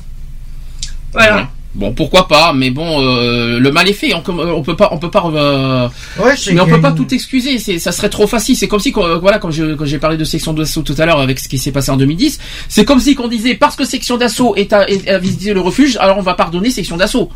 Voilà. 1.13 1.37
Ouais. 1.37 1.45
Bon, 1.75 1.93
pourquoi 1.93 2.27
pas, 2.27 2.55
mais 2.55 2.71
bon, 2.71 3.03
euh, 3.03 3.59
le 3.59 3.71
mal 3.71 3.87
est 3.87 3.93
fait. 3.93 4.15
On, 4.15 4.23
on 4.27 4.63
peut 4.63 4.77
pas, 4.77 4.89
on 4.93 4.99
peut 4.99 5.11
pas, 5.11 5.23
euh, 5.27 5.89
Ouais, 6.19 6.35
mais 6.55 6.61
on 6.63 6.67
peut 6.67 6.81
pas 6.81 6.93
tout 6.93 7.13
excuser. 7.15 7.59
C'est, 7.59 7.79
ça 7.79 7.93
serait 7.93 8.09
trop 8.09 8.27
facile. 8.27 8.57
C'est 8.57 8.67
comme 8.67 8.81
si, 8.81 8.93
qu'on- 8.93 9.19
voilà, 9.19 9.39
quand 9.39 9.51
je- 9.51 9.75
quand 9.75 9.85
j'ai 9.85 9.99
parlé 9.99 10.17
de 10.17 10.25
section 10.25 10.55
d'assaut 10.55 10.81
tout 10.81 10.95
à 10.97 11.05
l'heure 11.05 11.21
avec 11.21 11.39
ce 11.39 11.51
qui 11.51 11.59
s'est 11.59 11.73
passé 11.73 11.91
en 11.91 11.99
2010, 11.99 12.39
c'est 12.71 12.87
comme 12.87 12.99
si 12.99 13.15
qu'on 13.15 13.29
disait 13.29 13.57
parce 13.57 13.77
que 13.77 13.85
section 13.85 14.17
d'assaut 14.17 14.55
est 14.57 14.73
à, 14.73 14.89
est 14.89 15.07
à 15.07 15.19
visiter 15.19 15.53
le 15.53 15.61
refuge, 15.61 15.99
alors 16.01 16.17
on 16.17 16.23
va 16.23 16.33
pardonner 16.33 16.71
section 16.71 16.97
d'assaut. 16.97 17.31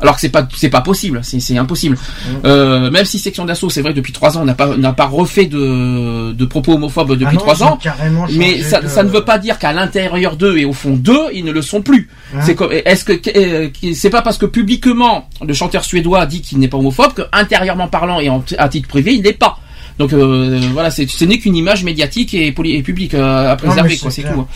Alors 0.00 0.14
que 0.14 0.20
c'est 0.20 0.28
pas, 0.30 0.46
c'est 0.56 0.70
pas 0.70 0.80
possible. 0.80 1.20
C'est, 1.22 1.40
c'est 1.40 1.56
impossible. 1.58 1.96
Euh, 2.44 2.90
même 2.90 3.04
si 3.04 3.18
section 3.18 3.44
d'assaut, 3.44 3.68
c'est 3.70 3.82
vrai, 3.82 3.92
depuis 3.92 4.12
trois 4.12 4.36
ans, 4.38 4.42
on 4.42 4.44
n'a 4.44 4.54
pas, 4.54 4.76
n'a 4.76 4.92
pas 4.92 5.06
refait 5.06 5.46
de, 5.46 6.32
de 6.32 6.44
propos 6.44 6.74
homophobes 6.74 7.12
depuis 7.12 7.36
Ah 7.36 7.40
trois 7.40 7.62
ont 7.62 7.66
ans. 7.66 7.76
carrément 7.76 8.26
Mais 8.36 8.62
ça, 8.62 8.80
de- 8.80 8.88
ça 8.88 9.02
ne 9.02 9.08
veut 9.10 9.24
pas 9.24 9.38
dire 9.38 9.58
qu'à 9.58 9.72
l'intérieur 9.72 10.36
d'eux 10.36 10.56
et 10.58 10.64
au 10.64 10.72
fond 10.72 10.96
d'eux, 10.96 11.26
ils 11.34 11.44
ne 11.44 11.52
le 11.52 11.62
sont 11.62 11.82
plus. 11.82 12.08
Hein 12.34 12.40
C'est 12.42 12.54
comme, 12.54 12.70
est-ce 12.72 13.04
que 13.04 13.12
euh, 13.36 13.68
c'est 13.94 14.10
pas 14.10 14.22
parce 14.22 14.38
que 14.38 14.46
publiquement 14.46 15.28
le 15.46 15.52
chanteur 15.54 15.84
suédois 15.84 16.26
dit 16.26 16.40
qu'il 16.42 16.58
n'est 16.58 16.68
pas 16.68 16.78
homophobe 16.78 17.12
que 17.14 17.22
intérieurement 17.32 17.88
parlant 17.88 18.20
et 18.20 18.28
en- 18.30 18.42
à 18.58 18.68
titre 18.68 18.88
privé 18.88 19.14
il 19.14 19.22
n'est 19.22 19.32
pas. 19.32 19.58
Donc 19.98 20.12
euh, 20.14 20.60
voilà, 20.72 20.90
c'est, 20.90 21.06
ce 21.10 21.24
n'est 21.26 21.38
qu'une 21.38 21.56
image 21.56 21.84
médiatique 21.84 22.32
et, 22.32 22.52
poli- 22.52 22.74
et 22.76 22.82
publique 22.82 23.12
euh, 23.14 23.52
à 23.52 23.56
préserver, 23.56 23.90
c'est 24.10 24.22
tout. 24.22 24.46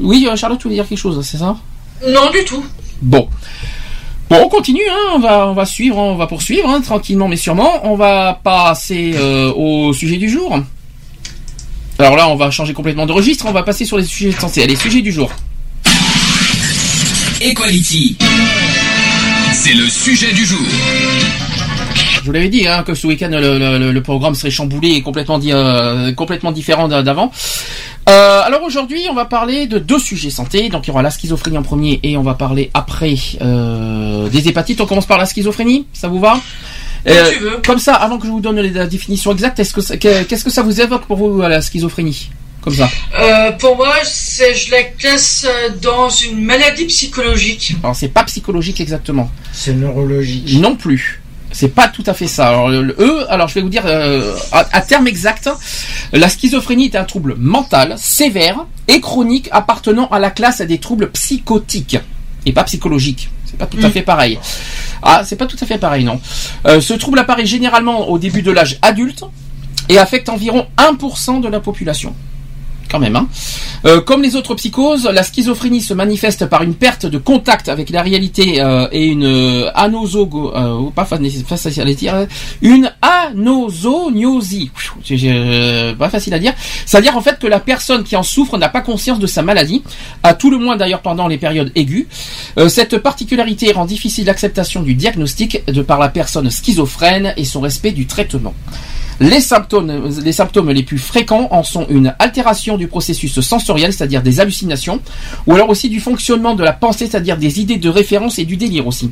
Oui, 0.00 0.26
euh, 0.28 0.34
Charlotte, 0.34 0.58
tu 0.58 0.64
voulais 0.64 0.74
dire 0.76 0.88
quelque 0.88 0.98
chose, 0.98 1.24
c'est 1.24 1.36
ça? 1.38 1.56
Non, 2.08 2.30
du 2.32 2.44
tout. 2.44 2.64
Bon. 3.00 3.28
Bon, 4.30 4.40
on 4.44 4.48
continue, 4.48 4.80
hein, 4.90 5.12
on 5.16 5.18
va, 5.18 5.46
on 5.48 5.52
va 5.52 5.66
suivre, 5.66 5.98
on 5.98 6.16
va 6.16 6.26
poursuivre, 6.26 6.68
hein, 6.68 6.80
tranquillement 6.80 7.28
mais 7.28 7.36
sûrement. 7.36 7.80
On 7.84 7.94
va 7.96 8.40
passer 8.42 9.12
euh, 9.16 9.52
au 9.52 9.92
sujet 9.92 10.16
du 10.16 10.28
jour. 10.30 10.58
Alors 11.98 12.16
là, 12.16 12.28
on 12.28 12.34
va 12.36 12.50
changer 12.50 12.72
complètement 12.72 13.06
de 13.06 13.12
registre, 13.12 13.46
on 13.46 13.52
va 13.52 13.62
passer 13.62 13.84
sur 13.84 13.96
les 13.98 14.04
sujets 14.04 14.32
censés. 14.32 14.66
Les 14.66 14.76
sujets 14.76 15.02
du 15.02 15.12
jour. 15.12 15.30
Equality. 17.40 18.16
C'est 19.52 19.74
le 19.74 19.86
sujet 19.86 20.32
du 20.32 20.44
jour. 20.44 20.58
Je 22.20 22.20
vous 22.24 22.32
l'avais 22.32 22.48
dit 22.48 22.66
hein, 22.66 22.82
que 22.82 22.94
ce 22.94 23.06
week-end 23.06 23.28
le, 23.30 23.58
le- 23.78 23.92
le 23.92 24.02
programme 24.02 24.34
serait 24.34 24.50
chamboulé 24.50 24.88
et 24.92 25.02
complètement, 25.02 25.38
euh, 25.44 26.12
complètement 26.14 26.52
différent 26.52 26.88
d'a- 26.88 27.02
d'avant. 27.02 27.30
Euh, 28.08 28.42
alors 28.44 28.62
aujourd'hui, 28.62 29.06
on 29.10 29.14
va 29.14 29.24
parler 29.24 29.66
de 29.66 29.78
deux 29.78 29.98
sujets 29.98 30.30
santé. 30.30 30.68
Donc 30.68 30.86
il 30.86 30.88
y 30.88 30.90
aura 30.90 31.02
la 31.02 31.10
schizophrénie 31.10 31.58
en 31.58 31.62
premier 31.62 32.00
et 32.02 32.16
on 32.16 32.22
va 32.22 32.34
parler 32.34 32.70
après 32.74 33.14
euh, 33.40 34.28
des 34.28 34.48
hépatites. 34.48 34.80
On 34.80 34.86
commence 34.86 35.06
par 35.06 35.18
la 35.18 35.26
schizophrénie, 35.26 35.86
ça 35.92 36.08
vous 36.08 36.20
va? 36.20 36.32
Comme 37.04 37.12
Euh, 37.14 37.30
tu 37.32 37.38
veux. 37.38 37.60
Comme 37.64 37.78
ça, 37.78 37.94
avant 37.94 38.18
que 38.18 38.26
je 38.26 38.32
vous 38.32 38.40
donne 38.40 38.60
la 38.60 38.86
définition 38.86 39.32
exacte, 39.32 39.58
est-ce 39.58 39.74
que 39.74 40.22
qu'est-ce 40.24 40.44
que 40.44 40.50
ça 40.50 40.62
vous 40.62 40.80
évoque 40.80 41.06
pour 41.06 41.16
vous 41.16 41.40
la 41.40 41.60
schizophrénie? 41.60 42.30
Comme 42.62 42.74
ça. 42.74 42.88
Euh, 43.20 43.52
pour 43.52 43.76
moi, 43.76 43.92
c'est, 44.04 44.54
je 44.54 44.70
la 44.70 44.84
classe 44.84 45.46
euh, 45.46 45.68
dans 45.82 46.08
une 46.08 46.42
maladie 46.42 46.86
psychologique. 46.86 47.74
Alors 47.82 47.94
c'est 47.94 48.08
pas 48.08 48.24
psychologique 48.24 48.80
exactement. 48.80 49.30
C'est 49.52 49.74
neurologique. 49.74 50.54
Non 50.60 50.74
plus. 50.74 51.20
C'est 51.56 51.68
pas 51.68 51.86
tout 51.88 52.02
à 52.06 52.14
fait 52.14 52.26
ça. 52.26 52.48
Alors, 52.48 52.68
le, 52.68 52.82
le 52.82 52.96
E, 52.98 53.26
alors 53.30 53.46
je 53.48 53.54
vais 53.54 53.60
vous 53.60 53.68
dire 53.68 53.84
euh, 53.86 54.34
à, 54.50 54.66
à 54.72 54.80
terme 54.80 55.06
exact, 55.06 55.48
la 56.12 56.28
schizophrénie 56.28 56.86
est 56.86 56.96
un 56.96 57.04
trouble 57.04 57.36
mental 57.38 57.94
sévère 57.96 58.66
et 58.88 59.00
chronique 59.00 59.48
appartenant 59.52 60.08
à 60.08 60.18
la 60.18 60.30
classe 60.30 60.60
des 60.62 60.78
troubles 60.78 61.10
psychotiques 61.12 61.96
et 62.44 62.52
pas 62.52 62.64
psychologiques. 62.64 63.30
C'est 63.46 63.56
pas 63.56 63.66
tout 63.66 63.78
à 63.82 63.88
Mm. 63.88 63.92
fait 63.92 64.02
pareil. 64.02 64.38
Ah, 65.00 65.22
c'est 65.24 65.36
pas 65.36 65.46
tout 65.46 65.56
à 65.60 65.64
fait 65.64 65.78
pareil, 65.78 66.02
non. 66.02 66.20
Euh, 66.66 66.80
ce 66.80 66.92
trouble 66.94 67.20
apparaît 67.20 67.46
généralement 67.46 68.08
au 68.08 68.18
début 68.18 68.42
de 68.42 68.50
l'âge 68.50 68.78
adulte 68.82 69.22
et 69.88 69.96
affecte 69.98 70.28
environ 70.28 70.66
1% 70.76 71.40
de 71.40 71.46
la 71.48 71.60
population. 71.60 72.14
Hein. 73.02 73.26
Euh, 73.86 74.00
comme 74.00 74.22
les 74.22 74.36
autres 74.36 74.54
psychoses, 74.54 75.04
la 75.12 75.22
schizophrénie 75.22 75.80
se 75.80 75.94
manifeste 75.94 76.46
par 76.46 76.62
une 76.62 76.74
perte 76.74 77.06
de 77.06 77.18
contact 77.18 77.68
avec 77.68 77.90
la 77.90 78.02
réalité 78.02 78.60
euh, 78.60 78.86
et 78.92 79.06
une 79.06 79.24
euh, 79.24 79.70
anosogo, 79.74 80.54
euh, 80.54 80.90
pas 80.94 81.04
fa- 81.04 81.18
pas 81.18 81.56
facile 81.56 81.82
à 81.82 81.94
dire, 81.94 82.26
une 82.62 82.92
anosognosie. 83.02 84.70
Euh, 85.10 85.94
pas 85.94 86.08
facile 86.08 86.34
à 86.34 86.38
dire. 86.38 86.54
C'est-à-dire 86.86 87.16
en 87.16 87.20
fait 87.20 87.38
que 87.38 87.46
la 87.46 87.60
personne 87.60 88.04
qui 88.04 88.16
en 88.16 88.22
souffre 88.22 88.58
n'a 88.58 88.68
pas 88.68 88.80
conscience 88.80 89.18
de 89.18 89.26
sa 89.26 89.42
maladie, 89.42 89.82
à 90.22 90.34
tout 90.34 90.50
le 90.50 90.58
moins 90.58 90.76
d'ailleurs 90.76 91.02
pendant 91.02 91.28
les 91.28 91.38
périodes 91.38 91.72
aiguës. 91.74 92.06
Euh, 92.58 92.68
cette 92.68 92.98
particularité 92.98 93.72
rend 93.72 93.84
difficile 93.86 94.26
l'acceptation 94.26 94.82
du 94.82 94.94
diagnostic 94.94 95.64
de 95.66 95.82
par 95.82 95.98
la 95.98 96.08
personne 96.08 96.50
schizophrène 96.50 97.34
et 97.36 97.44
son 97.44 97.60
respect 97.60 97.92
du 97.92 98.06
traitement. 98.06 98.54
Les 99.20 99.40
symptômes, 99.40 100.70
les 100.70 100.82
plus 100.82 100.98
fréquents 100.98 101.48
en 101.50 101.62
sont 101.62 101.86
une 101.88 102.14
altération 102.18 102.76
du 102.76 102.88
processus 102.88 103.40
sensoriel, 103.40 103.92
c'est-à-dire 103.92 104.22
des 104.22 104.40
hallucinations, 104.40 105.00
ou 105.46 105.54
alors 105.54 105.70
aussi 105.70 105.88
du 105.88 106.00
fonctionnement 106.00 106.54
de 106.54 106.64
la 106.64 106.72
pensée, 106.72 107.06
c'est-à-dire 107.06 107.36
des 107.36 107.60
idées 107.60 107.76
de 107.76 107.88
référence 107.88 108.38
et 108.38 108.44
du 108.44 108.56
délire 108.56 108.86
aussi. 108.86 109.10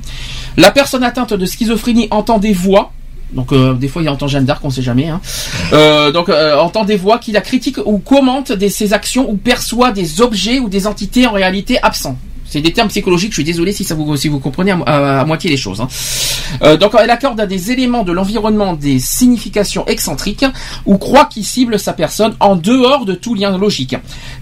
La 0.56 0.70
personne 0.70 1.04
atteinte 1.04 1.34
de 1.34 1.46
schizophrénie 1.46 2.08
entend 2.10 2.38
des 2.38 2.52
voix. 2.52 2.92
Donc 3.32 3.52
euh, 3.52 3.72
des 3.72 3.88
fois 3.88 4.02
il 4.02 4.08
entend 4.10 4.28
Jeanne 4.28 4.44
d'Arc, 4.44 4.62
on 4.62 4.70
sait 4.70 4.82
jamais. 4.82 5.08
Hein. 5.08 5.20
Euh, 5.72 6.12
donc 6.12 6.28
euh, 6.28 6.58
entend 6.58 6.84
des 6.84 6.96
voix 6.96 7.18
qui 7.18 7.32
la 7.32 7.40
critiquent 7.40 7.78
ou 7.86 7.98
commentent 7.98 8.52
ses 8.68 8.92
actions 8.92 9.30
ou 9.30 9.36
perçoit 9.36 9.90
des 9.90 10.20
objets 10.20 10.58
ou 10.58 10.68
des 10.68 10.86
entités 10.86 11.26
en 11.26 11.32
réalité 11.32 11.78
absents. 11.82 12.18
C'est 12.52 12.60
des 12.60 12.72
termes 12.74 12.88
psychologiques. 12.88 13.30
Je 13.32 13.36
suis 13.36 13.44
désolé 13.44 13.72
si 13.72 13.82
ça 13.82 13.94
vous 13.94 14.14
si 14.18 14.28
vous 14.28 14.38
comprenez 14.38 14.72
à, 14.72 14.76
mo- 14.76 14.84
à- 14.86 15.20
à 15.20 15.24
moitié 15.24 15.48
les 15.48 15.56
choses. 15.56 15.80
hein. 15.80 15.88
Euh, 16.62 16.76
donc 16.76 16.92
elle 17.02 17.08
accorde 17.08 17.40
à 17.40 17.46
des 17.46 17.72
éléments 17.72 18.04
de 18.04 18.12
l'environnement 18.12 18.74
des 18.74 18.98
significations 18.98 19.86
excentriques 19.86 20.44
ou 20.84 20.98
croit 20.98 21.24
qu'il 21.24 21.46
cible 21.46 21.78
sa 21.78 21.94
personne 21.94 22.34
en 22.40 22.54
dehors 22.56 23.06
de 23.06 23.14
tout 23.14 23.34
lien 23.34 23.56
logique. 23.56 23.96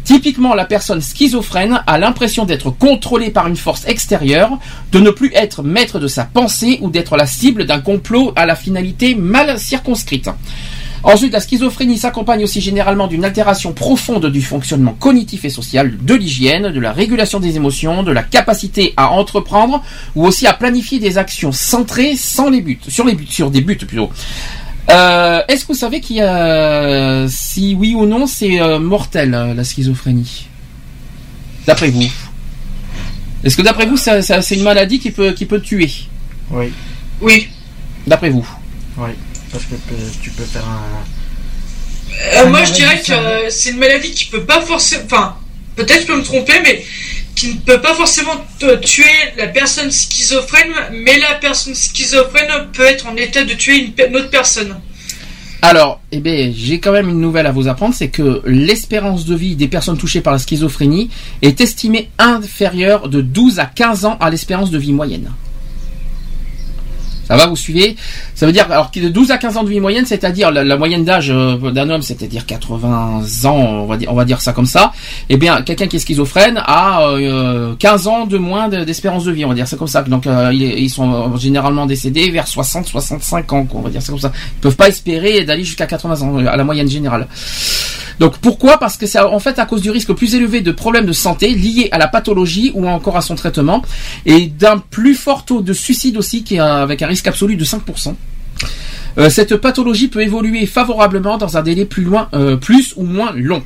Typiquement, 0.04 0.54
la 0.54 0.64
personne 0.64 1.00
schizophrène 1.00 1.82
a 1.86 1.98
l'impression 1.98 2.44
d'être 2.46 2.70
contrôlée 2.70 3.30
par 3.30 3.46
une 3.46 3.54
force 3.56 3.86
extérieure, 3.86 4.58
de 4.90 4.98
ne 4.98 5.10
plus 5.10 5.30
être 5.34 5.62
maître 5.62 6.00
de 6.00 6.08
sa 6.08 6.24
pensée 6.24 6.78
ou 6.82 6.90
d'être 6.90 7.16
la 7.16 7.26
cible 7.26 7.64
d'un 7.64 7.80
complot 7.80 8.32
à 8.34 8.44
la 8.44 8.56
finalité 8.56 9.14
mal 9.14 9.56
circonscrite. 9.60 10.28
Ensuite, 11.02 11.32
la 11.32 11.40
schizophrénie 11.40 11.96
s'accompagne 11.96 12.44
aussi 12.44 12.60
généralement 12.60 13.06
d'une 13.06 13.24
altération 13.24 13.72
profonde 13.72 14.26
du 14.26 14.42
fonctionnement 14.42 14.92
cognitif 14.92 15.44
et 15.44 15.50
social, 15.50 15.96
de 16.00 16.14
l'hygiène, 16.14 16.72
de 16.72 16.80
la 16.80 16.92
régulation 16.92 17.40
des 17.40 17.56
émotions, 17.56 18.02
de 18.02 18.12
la 18.12 18.22
capacité 18.22 18.92
à 18.96 19.10
entreprendre 19.10 19.82
ou 20.14 20.26
aussi 20.26 20.46
à 20.46 20.52
planifier 20.52 20.98
des 20.98 21.16
actions 21.16 21.52
centrées 21.52 22.16
sans 22.16 22.50
les 22.50 22.60
buts, 22.60 22.78
sur 22.86 23.04
les 23.06 23.14
buts, 23.14 23.26
sur 23.28 23.50
des 23.50 23.62
buts 23.62 23.76
plutôt. 23.76 24.10
Euh, 24.90 25.40
Est-ce 25.48 25.62
que 25.62 25.72
vous 25.72 25.78
savez 25.78 26.00
qu'il 26.00 26.16
y 26.16 26.20
a, 26.20 27.26
si 27.28 27.74
oui 27.78 27.94
ou 27.94 28.06
non, 28.06 28.26
c'est 28.26 28.60
euh, 28.60 28.78
mortel 28.78 29.34
euh, 29.34 29.54
la 29.54 29.64
schizophrénie? 29.64 30.48
D'après 31.66 31.90
vous 31.90 32.02
Est-ce 33.44 33.56
que 33.56 33.62
d'après 33.62 33.86
vous, 33.86 33.96
c'est 33.96 34.50
une 34.50 34.62
maladie 34.62 34.98
qui 34.98 35.10
peut 35.10 35.32
qui 35.32 35.46
peut 35.46 35.60
tuer? 35.60 35.90
Oui, 36.50 36.72
Oui. 37.20 37.48
D'après 38.06 38.30
vous 38.30 38.46
oui. 38.98 39.10
Parce 39.52 39.64
que 39.64 39.74
tu 40.22 40.30
peux 40.30 40.44
faire 40.44 40.64
un. 40.64 41.04
Euh, 42.36 42.50
moi, 42.50 42.64
je 42.64 42.72
dirais 42.72 43.00
que 43.00 43.12
euh, 43.12 43.50
c'est 43.50 43.70
une 43.70 43.78
maladie 43.78 44.12
qui 44.12 44.26
peut 44.26 44.44
pas 44.44 44.60
forcément. 44.60 45.02
Enfin, 45.06 45.36
peut-être 45.76 46.02
je 46.02 46.06
peux 46.06 46.16
me 46.16 46.22
tromper, 46.22 46.60
mais 46.62 46.84
qui 47.34 47.48
ne 47.48 47.58
peut 47.60 47.80
pas 47.80 47.94
forcément 47.94 48.34
tuer 48.82 49.04
la 49.36 49.46
personne 49.46 49.90
schizophrène, 49.90 50.72
mais 50.92 51.18
la 51.18 51.34
personne 51.36 51.74
schizophrène 51.74 52.48
peut 52.72 52.84
être 52.84 53.06
en 53.06 53.16
état 53.16 53.44
de 53.44 53.54
tuer 53.54 53.78
une, 53.78 54.06
une 54.06 54.16
autre 54.16 54.30
personne. 54.30 54.76
Alors, 55.62 56.00
eh 56.10 56.20
bien, 56.20 56.52
j'ai 56.54 56.80
quand 56.80 56.92
même 56.92 57.08
une 57.08 57.20
nouvelle 57.20 57.46
à 57.46 57.52
vous 57.52 57.68
apprendre, 57.68 57.94
c'est 57.94 58.08
que 58.08 58.42
l'espérance 58.46 59.26
de 59.26 59.34
vie 59.34 59.56
des 59.56 59.68
personnes 59.68 59.98
touchées 59.98 60.22
par 60.22 60.32
la 60.32 60.38
schizophrénie 60.38 61.10
est 61.42 61.60
estimée 61.60 62.08
inférieure 62.18 63.08
de 63.08 63.20
12 63.20 63.58
à 63.58 63.66
15 63.66 64.06
ans 64.06 64.16
à 64.20 64.30
l'espérance 64.30 64.70
de 64.70 64.78
vie 64.78 64.92
moyenne. 64.92 65.30
Ça 67.30 67.36
va, 67.36 67.46
vous 67.46 67.54
suivez 67.54 67.94
Ça 68.34 68.44
veut 68.44 68.50
dire, 68.50 68.66
alors 68.72 68.90
de 68.92 69.08
12 69.08 69.30
à 69.30 69.38
15 69.38 69.56
ans 69.56 69.62
de 69.62 69.68
vie 69.68 69.78
moyenne, 69.78 70.04
c'est-à-dire 70.04 70.50
la, 70.50 70.76
moyenne 70.76 71.04
d'âge 71.04 71.30
euh, 71.30 71.70
d'un 71.70 71.88
homme, 71.88 72.02
c'est-à-dire 72.02 72.44
80 72.44 73.22
ans, 73.44 73.54
on 73.54 73.86
va 73.86 73.96
dire, 73.96 74.10
on 74.10 74.16
va 74.16 74.24
dire 74.24 74.40
ça 74.40 74.52
comme 74.52 74.66
ça. 74.66 74.90
Eh 75.28 75.36
bien, 75.36 75.62
quelqu'un 75.62 75.86
qui 75.86 75.94
est 75.94 76.00
schizophrène 76.00 76.60
a 76.66 77.02
euh, 77.02 77.76
15 77.78 78.08
ans 78.08 78.26
de 78.26 78.36
moins 78.36 78.68
de- 78.68 78.82
d'espérance 78.82 79.24
de 79.24 79.30
vie, 79.30 79.44
on 79.44 79.48
va 79.48 79.54
dire 79.54 79.68
c'est 79.68 79.78
comme 79.78 79.86
ça. 79.86 80.02
Donc, 80.02 80.26
euh, 80.26 80.50
ils 80.52 80.90
sont 80.90 81.12
euh, 81.12 81.36
généralement 81.36 81.86
décédés 81.86 82.30
vers 82.32 82.46
60-65 82.46 83.54
ans, 83.54 83.64
quoi, 83.64 83.78
on 83.80 83.82
va 83.84 83.90
dire 83.90 84.02
c'est 84.02 84.10
comme 84.10 84.18
ça. 84.18 84.32
Ils 84.56 84.60
peuvent 84.62 84.74
pas 84.74 84.88
espérer 84.88 85.44
d'aller 85.44 85.62
jusqu'à 85.62 85.86
80 85.86 86.22
ans, 86.22 86.40
euh, 86.40 86.46
à 86.48 86.56
la 86.56 86.64
moyenne 86.64 86.88
générale. 86.88 87.28
Donc 88.20 88.36
pourquoi? 88.36 88.76
Parce 88.78 88.98
que 88.98 89.06
c'est 89.06 89.18
en 89.18 89.38
fait 89.38 89.58
à 89.58 89.64
cause 89.64 89.80
du 89.80 89.90
risque 89.90 90.12
plus 90.12 90.34
élevé 90.34 90.60
de 90.60 90.72
problèmes 90.72 91.06
de 91.06 91.12
santé 91.12 91.54
liés 91.54 91.88
à 91.90 91.96
la 91.96 92.06
pathologie 92.06 92.70
ou 92.74 92.86
encore 92.86 93.16
à 93.16 93.22
son 93.22 93.34
traitement 93.34 93.82
et 94.26 94.46
d'un 94.46 94.76
plus 94.76 95.14
fort 95.14 95.46
taux 95.46 95.62
de 95.62 95.72
suicide 95.72 96.18
aussi 96.18 96.44
qui 96.44 96.56
est 96.56 96.60
euh, 96.60 96.82
avec 96.82 97.00
un 97.00 97.06
risque 97.06 97.19
absolu 97.26 97.56
de 97.56 97.64
5%. 97.64 98.14
Euh, 99.18 99.28
cette 99.28 99.56
pathologie 99.56 100.08
peut 100.08 100.22
évoluer 100.22 100.66
favorablement 100.66 101.36
dans 101.36 101.56
un 101.56 101.62
délai 101.62 101.84
plus 101.84 102.06
euh, 102.32 102.56
plus 102.56 102.92
ou 102.96 103.02
moins 103.02 103.32
long. 103.34 103.62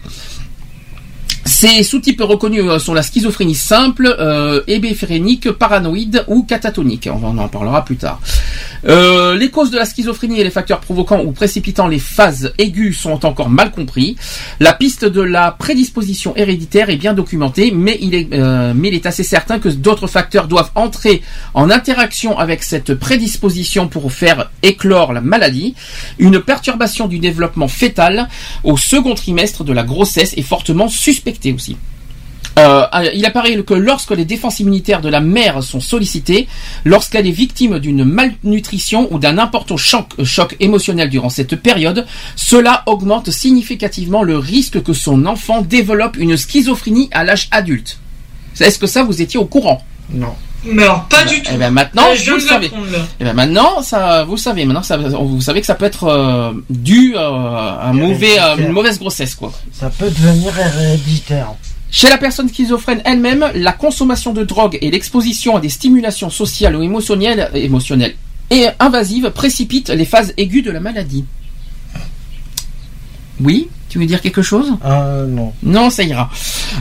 Ces 1.56 1.84
sous-types 1.84 2.20
reconnus 2.20 2.64
euh, 2.64 2.80
sont 2.80 2.94
la 2.94 3.04
schizophrénie 3.04 3.54
simple, 3.54 4.12
euh, 4.18 4.60
paranoïde 5.56 6.24
ou 6.26 6.42
catatonique. 6.42 7.08
On 7.08 7.38
en 7.38 7.46
parlera 7.46 7.84
plus 7.84 7.96
tard. 7.96 8.20
Euh, 8.86 9.36
les 9.36 9.50
causes 9.50 9.70
de 9.70 9.78
la 9.78 9.86
schizophrénie 9.86 10.40
et 10.40 10.44
les 10.44 10.50
facteurs 10.50 10.80
provoquant 10.80 11.22
ou 11.22 11.32
précipitant 11.32 11.86
les 11.86 11.98
phases 11.98 12.52
aiguës 12.58 12.96
sont 12.96 13.24
encore 13.24 13.48
mal 13.48 13.70
compris. 13.70 14.16
La 14.60 14.74
piste 14.74 15.04
de 15.04 15.22
la 15.22 15.52
prédisposition 15.52 16.36
héréditaire 16.36 16.90
est 16.90 16.96
bien 16.96 17.14
documentée, 17.14 17.72
mais 17.74 17.98
il 18.00 18.14
est, 18.14 18.28
euh, 18.32 18.72
mais 18.74 18.88
il 18.88 18.94
est 18.94 19.06
assez 19.06 19.22
certain 19.22 19.58
que 19.58 19.68
d'autres 19.68 20.06
facteurs 20.06 20.48
doivent 20.48 20.70
entrer 20.74 21.22
en 21.54 21.70
interaction 21.70 22.38
avec 22.38 22.62
cette 22.62 22.94
prédisposition 22.94 23.88
pour 23.88 24.12
faire 24.12 24.50
éclore 24.62 25.12
la 25.12 25.20
maladie. 25.20 25.74
Une 26.18 26.40
perturbation 26.40 27.06
du 27.06 27.18
développement 27.18 27.68
fœtal 27.68 28.28
au 28.64 28.76
second 28.76 29.14
trimestre 29.14 29.64
de 29.64 29.72
la 29.72 29.82
grossesse 29.82 30.34
est 30.36 30.42
fortement 30.42 30.88
suspectée 30.88 31.43
Euh, 32.58 32.86
il 33.14 33.26
apparaît 33.26 33.56
que 33.64 33.74
lorsque 33.74 34.12
les 34.12 34.24
défenses 34.24 34.60
immunitaires 34.60 35.00
de 35.00 35.08
la 35.08 35.20
mère 35.20 35.62
sont 35.62 35.80
sollicitées, 35.80 36.46
lorsqu'elle 36.84 37.26
est 37.26 37.32
victime 37.32 37.78
d'une 37.80 38.04
malnutrition 38.04 39.12
ou 39.12 39.18
d'un 39.18 39.38
important 39.38 39.76
choc, 39.76 40.06
choc 40.22 40.56
émotionnel 40.60 41.10
durant 41.10 41.30
cette 41.30 41.56
période, 41.56 42.06
cela 42.36 42.84
augmente 42.86 43.30
significativement 43.30 44.22
le 44.22 44.38
risque 44.38 44.82
que 44.82 44.92
son 44.92 45.26
enfant 45.26 45.62
développe 45.62 46.16
une 46.16 46.36
schizophrénie 46.36 47.08
à 47.10 47.24
l'âge 47.24 47.48
adulte. 47.50 47.98
Est-ce 48.60 48.78
que 48.78 48.86
ça 48.86 49.02
vous 49.02 49.20
étiez 49.20 49.40
au 49.40 49.46
courant? 49.46 49.82
Non. 50.10 50.34
Mais 50.66 50.82
alors, 50.84 51.04
pas 51.04 51.24
du 51.24 51.42
tout. 51.42 51.50
Eh 51.54 51.56
ben 51.58 51.70
maintenant, 51.70 52.02
Ah, 52.10 52.14
je 52.14 52.30
vous 52.30 52.36
le 52.36 52.42
savez. 52.42 52.70
Eh 53.20 53.24
ben 53.24 53.32
maintenant, 53.34 53.82
ça, 53.82 54.24
vous 54.24 54.32
le 54.32 54.40
savez. 54.40 54.64
Maintenant, 54.64 54.82
ça, 54.82 54.96
vous 54.96 55.40
savez 55.40 55.60
que 55.60 55.66
ça 55.66 55.74
peut 55.74 55.84
être 55.84 56.04
euh, 56.04 56.52
dû 56.70 57.14
euh, 57.16 57.18
à 57.20 57.88
un 57.88 57.92
mauvais, 57.92 58.38
à 58.38 58.54
une 58.56 58.72
mauvaise 58.72 58.98
grossesse, 58.98 59.34
quoi. 59.34 59.52
Ça 59.72 59.90
peut 59.90 60.08
devenir 60.08 60.52
héréditaire. 60.58 61.48
Chez 61.90 62.08
la 62.08 62.18
personne 62.18 62.48
schizophrène 62.48 63.02
elle-même, 63.04 63.46
la 63.54 63.72
consommation 63.72 64.32
de 64.32 64.42
drogue 64.42 64.78
et 64.80 64.90
l'exposition 64.90 65.56
à 65.56 65.60
des 65.60 65.68
stimulations 65.68 66.30
sociales 66.30 66.74
ou 66.74 66.82
émotionnelles, 66.82 67.50
émotionnelles 67.54 68.16
et 68.50 68.66
invasives 68.80 69.30
précipitent 69.30 69.90
les 69.90 70.04
phases 70.04 70.34
aiguës 70.36 70.64
de 70.64 70.70
la 70.72 70.80
maladie. 70.80 71.24
Oui 73.40 73.68
Tu 73.94 74.00
veux 74.00 74.06
dire 74.06 74.20
quelque 74.20 74.42
chose? 74.42 74.72
Euh, 74.84 75.24
non. 75.28 75.52
Non, 75.62 75.88
ça 75.88 76.02
ira. 76.02 76.28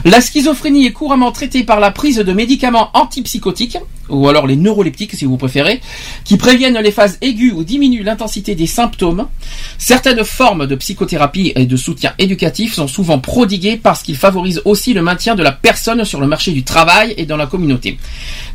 La 0.04 0.20
schizophrénie 0.20 0.86
est 0.86 0.90
couramment 0.90 1.30
traitée 1.30 1.62
par 1.62 1.78
la 1.78 1.92
prise 1.92 2.16
de 2.16 2.32
médicaments 2.32 2.90
antipsychotiques, 2.92 3.78
ou 4.08 4.28
alors 4.28 4.48
les 4.48 4.56
neuroleptiques 4.56 5.12
si 5.12 5.24
vous 5.24 5.36
préférez, 5.36 5.80
qui 6.24 6.36
préviennent 6.36 6.76
les 6.76 6.90
phases 6.90 7.18
aiguës 7.20 7.52
ou 7.54 7.62
diminuent 7.62 8.02
l'intensité 8.02 8.56
des 8.56 8.66
symptômes. 8.66 9.28
Certaines 9.78 10.24
formes 10.24 10.66
de 10.66 10.74
psychothérapie 10.74 11.52
et 11.54 11.66
de 11.66 11.76
soutien 11.76 12.14
éducatif 12.18 12.74
sont 12.74 12.88
souvent 12.88 13.20
prodiguées 13.20 13.76
parce 13.76 14.02
qu'ils 14.02 14.16
favorisent 14.16 14.62
aussi 14.64 14.92
le 14.92 15.02
maintien 15.02 15.36
de 15.36 15.44
la 15.44 15.52
personne 15.52 16.04
sur 16.04 16.20
le 16.20 16.26
marché 16.26 16.50
du 16.50 16.64
travail 16.64 17.14
et 17.16 17.26
dans 17.26 17.36
la 17.36 17.46
communauté. 17.46 17.96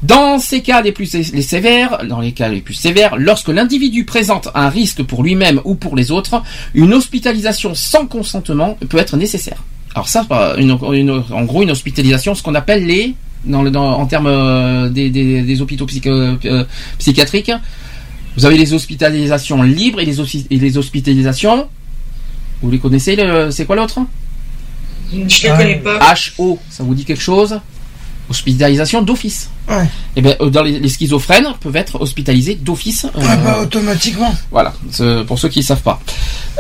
Dans 0.04 0.38
ces 0.38 0.62
cas 0.62 0.82
les 0.82 0.92
plus 0.92 1.14
les 1.14 1.42
sévères, 1.42 2.00
dans 2.10 2.20
les 2.20 2.34
cas 2.34 2.50
les 2.50 2.60
plus 2.60 2.74
sévères, 2.74 3.16
lorsque 3.16 3.48
l'individu 3.48 4.04
présente 4.04 4.50
un 4.54 4.68
risque 4.68 5.04
pour 5.04 5.24
lui-même 5.24 5.62
ou 5.64 5.76
pour 5.76 5.96
les 5.96 6.12
autres, 6.12 6.44
une 6.74 6.94
hospitalisation 6.94 7.74
sans 7.74 8.06
consentement 8.06 8.49
peut 8.90 8.98
être 8.98 9.18
nécessaire. 9.18 9.64
Alors 9.96 10.08
ça, 10.08 10.26
une- 10.58 10.78
une- 10.94 11.24
en 11.32 11.44
gros, 11.46 11.64
une 11.64 11.72
hospitalisation, 11.72 12.36
ce 12.36 12.44
qu'on 12.44 12.56
appelle 12.56 12.86
les, 12.86 13.16
dans 13.46 13.62
le, 13.64 13.72
dans- 13.72 13.94
en 14.00 14.06
termes 14.06 14.28
euh, 14.28 14.90
des, 14.90 15.10
des- 15.10 15.42
des 15.42 15.62
hôpitaux 15.62 15.86
psycho- 15.86 16.38
euh, 16.46 16.64
psychiatriques, 17.00 17.52
vous 18.38 18.46
avez 18.46 18.58
les 18.58 18.74
hospitalisations 18.74 19.64
libres 19.64 20.00
et 20.00 20.06
les, 20.06 20.20
hospi- 20.20 20.46
et 20.50 20.58
les 20.58 20.78
hospitalisations. 20.78 21.68
Vous 22.62 22.70
les 22.70 22.80
connaissez 22.80 23.16
le- 23.16 23.50
C'est 23.52 23.66
quoi 23.66 23.76
l'autre? 23.76 24.00
Je 25.12 25.48
Ah, 25.50 25.58
connais 25.58 25.76
pas. 25.78 26.00
HO, 26.38 26.60
ça 26.70 26.84
vous 26.84 26.94
dit 26.94 27.04
quelque 27.06 27.22
chose? 27.24 27.60
Hospitalisation 28.30 29.02
d'office. 29.02 29.50
Ouais. 29.70 29.88
Et 30.16 30.22
bien, 30.22 30.36
dans 30.52 30.64
les, 30.64 30.80
les 30.80 30.90
schizophrènes 30.90 31.48
peuvent 31.62 31.76
être 31.76 32.02
hospitalisés 32.02 32.56
d'office. 32.56 33.06
euh, 33.06 33.22
Ah 33.30 33.36
bah 33.38 33.60
automatiquement. 33.62 34.34
voilà, 34.52 34.74
pour 35.28 35.38
ceux 35.38 35.50
qui 35.50 35.60
ne 35.60 35.64
savent 35.66 35.82
pas. 35.84 36.00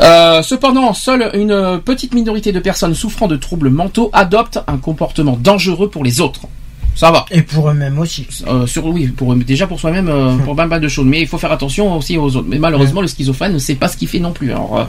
Euh, 0.02 0.42
cependant, 0.44 0.94
seule 0.94 1.32
une 1.34 1.82
petite 1.84 2.14
minorité 2.14 2.52
de 2.52 2.60
personnes 2.60 2.94
souffrant 2.94 3.28
de 3.28 3.36
troubles 3.36 3.70
mentaux 3.70 4.10
adoptent 4.14 4.60
un 4.68 4.78
comportement 4.78 5.38
dangereux 5.42 5.90
pour 5.90 6.04
les 6.04 6.22
autres. 6.22 6.42
Ça 6.96 7.12
va. 7.12 7.26
Et 7.32 7.42
pour 7.42 7.70
eux-mêmes 7.70 7.98
aussi. 7.98 8.28
Euh, 8.48 8.68
sur, 8.68 8.86
oui, 8.86 9.08
pour, 9.08 9.34
déjà 9.36 9.68
pour 9.68 9.80
soi-même, 9.80 10.10
euh, 10.10 10.36
pour 10.38 10.54
pas 10.56 10.66
mal 10.66 10.82
de 10.82 10.88
choses. 10.90 11.06
Mais 11.06 11.22
il 11.22 11.28
faut 11.28 11.38
faire 11.38 11.52
attention 11.52 11.96
aussi 11.96 12.18
aux 12.18 12.36
autres. 12.36 12.48
Mais 12.50 12.60
malheureusement, 12.60 13.00
le 13.02 13.08
schizophrène 13.08 13.54
ne 13.54 13.58
sait 13.60 13.76
pas 13.76 13.88
ce 13.88 13.96
qu'il 13.96 14.10
fait 14.10 14.20
non 14.20 14.34
plus. 14.34 14.52
Alors, 14.52 14.80
euh, 14.80 14.84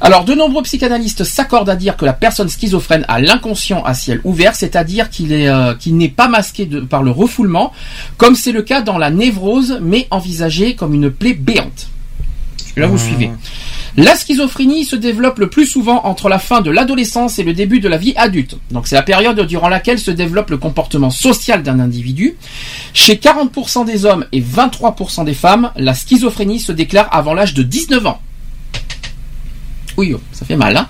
alors, 0.00 0.24
de 0.24 0.34
nombreux 0.34 0.62
psychanalystes 0.62 1.24
s'accordent 1.24 1.70
à 1.70 1.76
dire 1.76 1.96
que 1.96 2.04
la 2.04 2.12
personne 2.12 2.48
schizophrène 2.48 3.04
a 3.08 3.20
l'inconscient 3.20 3.82
à 3.84 3.94
ciel 3.94 4.20
ouvert, 4.24 4.54
c'est-à-dire 4.54 5.10
qu'il 5.10 5.32
est, 5.32 5.48
euh, 5.48 5.74
qu'il 5.74 5.96
n'est 5.96 6.08
pas 6.08 6.28
masqué 6.28 6.66
de- 6.66 6.80
par 6.80 7.02
le 7.02 7.10
refoulement, 7.10 7.72
comme 8.16 8.34
c'est 8.34 8.52
le 8.52 8.62
cas 8.62 8.82
dans 8.82 8.98
la 8.98 9.10
névrose, 9.10 9.78
mais 9.82 10.06
envisagé 10.10 10.74
comme 10.74 10.94
une 10.94 11.10
plaie 11.10 11.34
béante. 11.34 11.88
Là, 12.76 12.86
vous 12.86 12.98
suivez. 12.98 13.30
La 13.96 14.14
schizophrénie 14.14 14.84
se 14.84 14.96
développe 14.96 15.38
le 15.38 15.48
plus 15.48 15.64
souvent 15.64 16.04
entre 16.04 16.28
la 16.28 16.38
fin 16.38 16.60
de 16.60 16.70
l'adolescence 16.70 17.38
et 17.38 17.42
le 17.42 17.54
début 17.54 17.80
de 17.80 17.88
la 17.88 17.96
vie 17.96 18.12
adulte. 18.16 18.58
Donc 18.70 18.86
c'est 18.86 18.94
la 18.96 19.02
période 19.02 19.40
durant 19.46 19.70
laquelle 19.70 19.98
se 19.98 20.10
développe 20.10 20.50
le 20.50 20.58
comportement 20.58 21.08
social 21.08 21.62
d'un 21.62 21.80
individu. 21.80 22.36
Chez 22.92 23.16
40% 23.16 23.86
des 23.86 24.04
hommes 24.04 24.26
et 24.32 24.42
23% 24.42 25.24
des 25.24 25.32
femmes, 25.32 25.70
la 25.76 25.94
schizophrénie 25.94 26.60
se 26.60 26.72
déclare 26.72 27.08
avant 27.10 27.32
l'âge 27.32 27.54
de 27.54 27.62
19 27.62 28.04
ans. 28.06 28.20
Oui, 29.96 30.12
oh, 30.14 30.20
ça 30.32 30.44
fait 30.44 30.56
mal. 30.56 30.76
Hein 30.76 30.86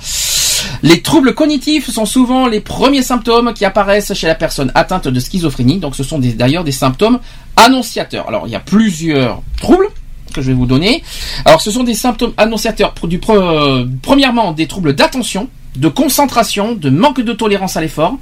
Les 0.83 1.03
troubles 1.03 1.35
cognitifs 1.35 1.91
sont 1.91 2.07
souvent 2.07 2.47
les 2.47 2.61
premiers 2.61 3.03
symptômes 3.03 3.53
qui 3.55 3.65
apparaissent 3.65 4.13
chez 4.15 4.27
la 4.27 4.35
personne 4.35 4.73
atteinte 4.75 5.09
de 5.09 5.21
schizophrénie. 5.21 5.79
Donc 5.79 5.97
ce 5.97 6.03
sont 6.03 6.19
d'ailleurs 6.19 6.65
des 6.65 6.73
symptômes 6.73 7.21
annonciateurs. 7.57 8.29
Alors 8.29 8.47
il 8.47 8.51
y 8.51 8.57
a 8.57 8.61
plusieurs 8.61 9.43
troubles 9.61 9.89
que 10.35 10.43
je 10.43 10.49
vais 10.49 10.55
vous 10.55 10.67
donner. 10.67 11.03
Alors 11.45 11.61
ce 11.61 11.71
sont 11.71 11.85
des 11.85 11.95
symptômes 11.95 12.33
annonciateurs 12.37 12.95
euh, 13.31 13.87
premièrement 14.03 14.53
des 14.53 14.67
troubles 14.67 14.95
d'attention, 14.95 15.49
de 15.77 15.89
concentration, 15.89 16.75
de 16.75 16.91
manque 16.91 17.21
de 17.21 17.33
tolérance 17.33 17.77
à 17.77 17.81
l'effort. 17.81 18.19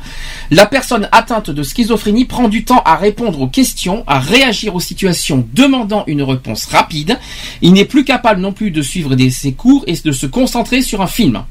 La 0.51 0.67
personne 0.67 1.09
atteinte 1.13 1.51
de 1.51 1.63
schizophrénie 1.63 2.25
prend 2.25 2.49
du 2.49 2.65
temps 2.65 2.83
à 2.85 2.97
répondre 2.97 3.41
aux 3.41 3.49
questions, 3.49 4.05
à 4.07 4.19
réagir 4.19 4.75
aux 4.75 4.81
situations 4.81 5.47
demandant 5.55 6.05
une 6.07 6.23
réponse 6.23 6.67
rapide. 6.67 7.19
Il 7.63 7.73
n'est 7.73 7.85
plus 7.85 8.05
capable 8.05 8.41
non 8.41 8.53
plus 8.53 8.71
de 8.71 8.83
suivre 8.83 9.15
des, 9.15 9.31
ses 9.31 9.53
cours 9.53 9.85
et 9.87 9.95
de 10.05 10.13
se 10.13 10.27
concentrer 10.27 10.83
sur 10.83 11.03
un 11.03 11.07
film. 11.07 11.45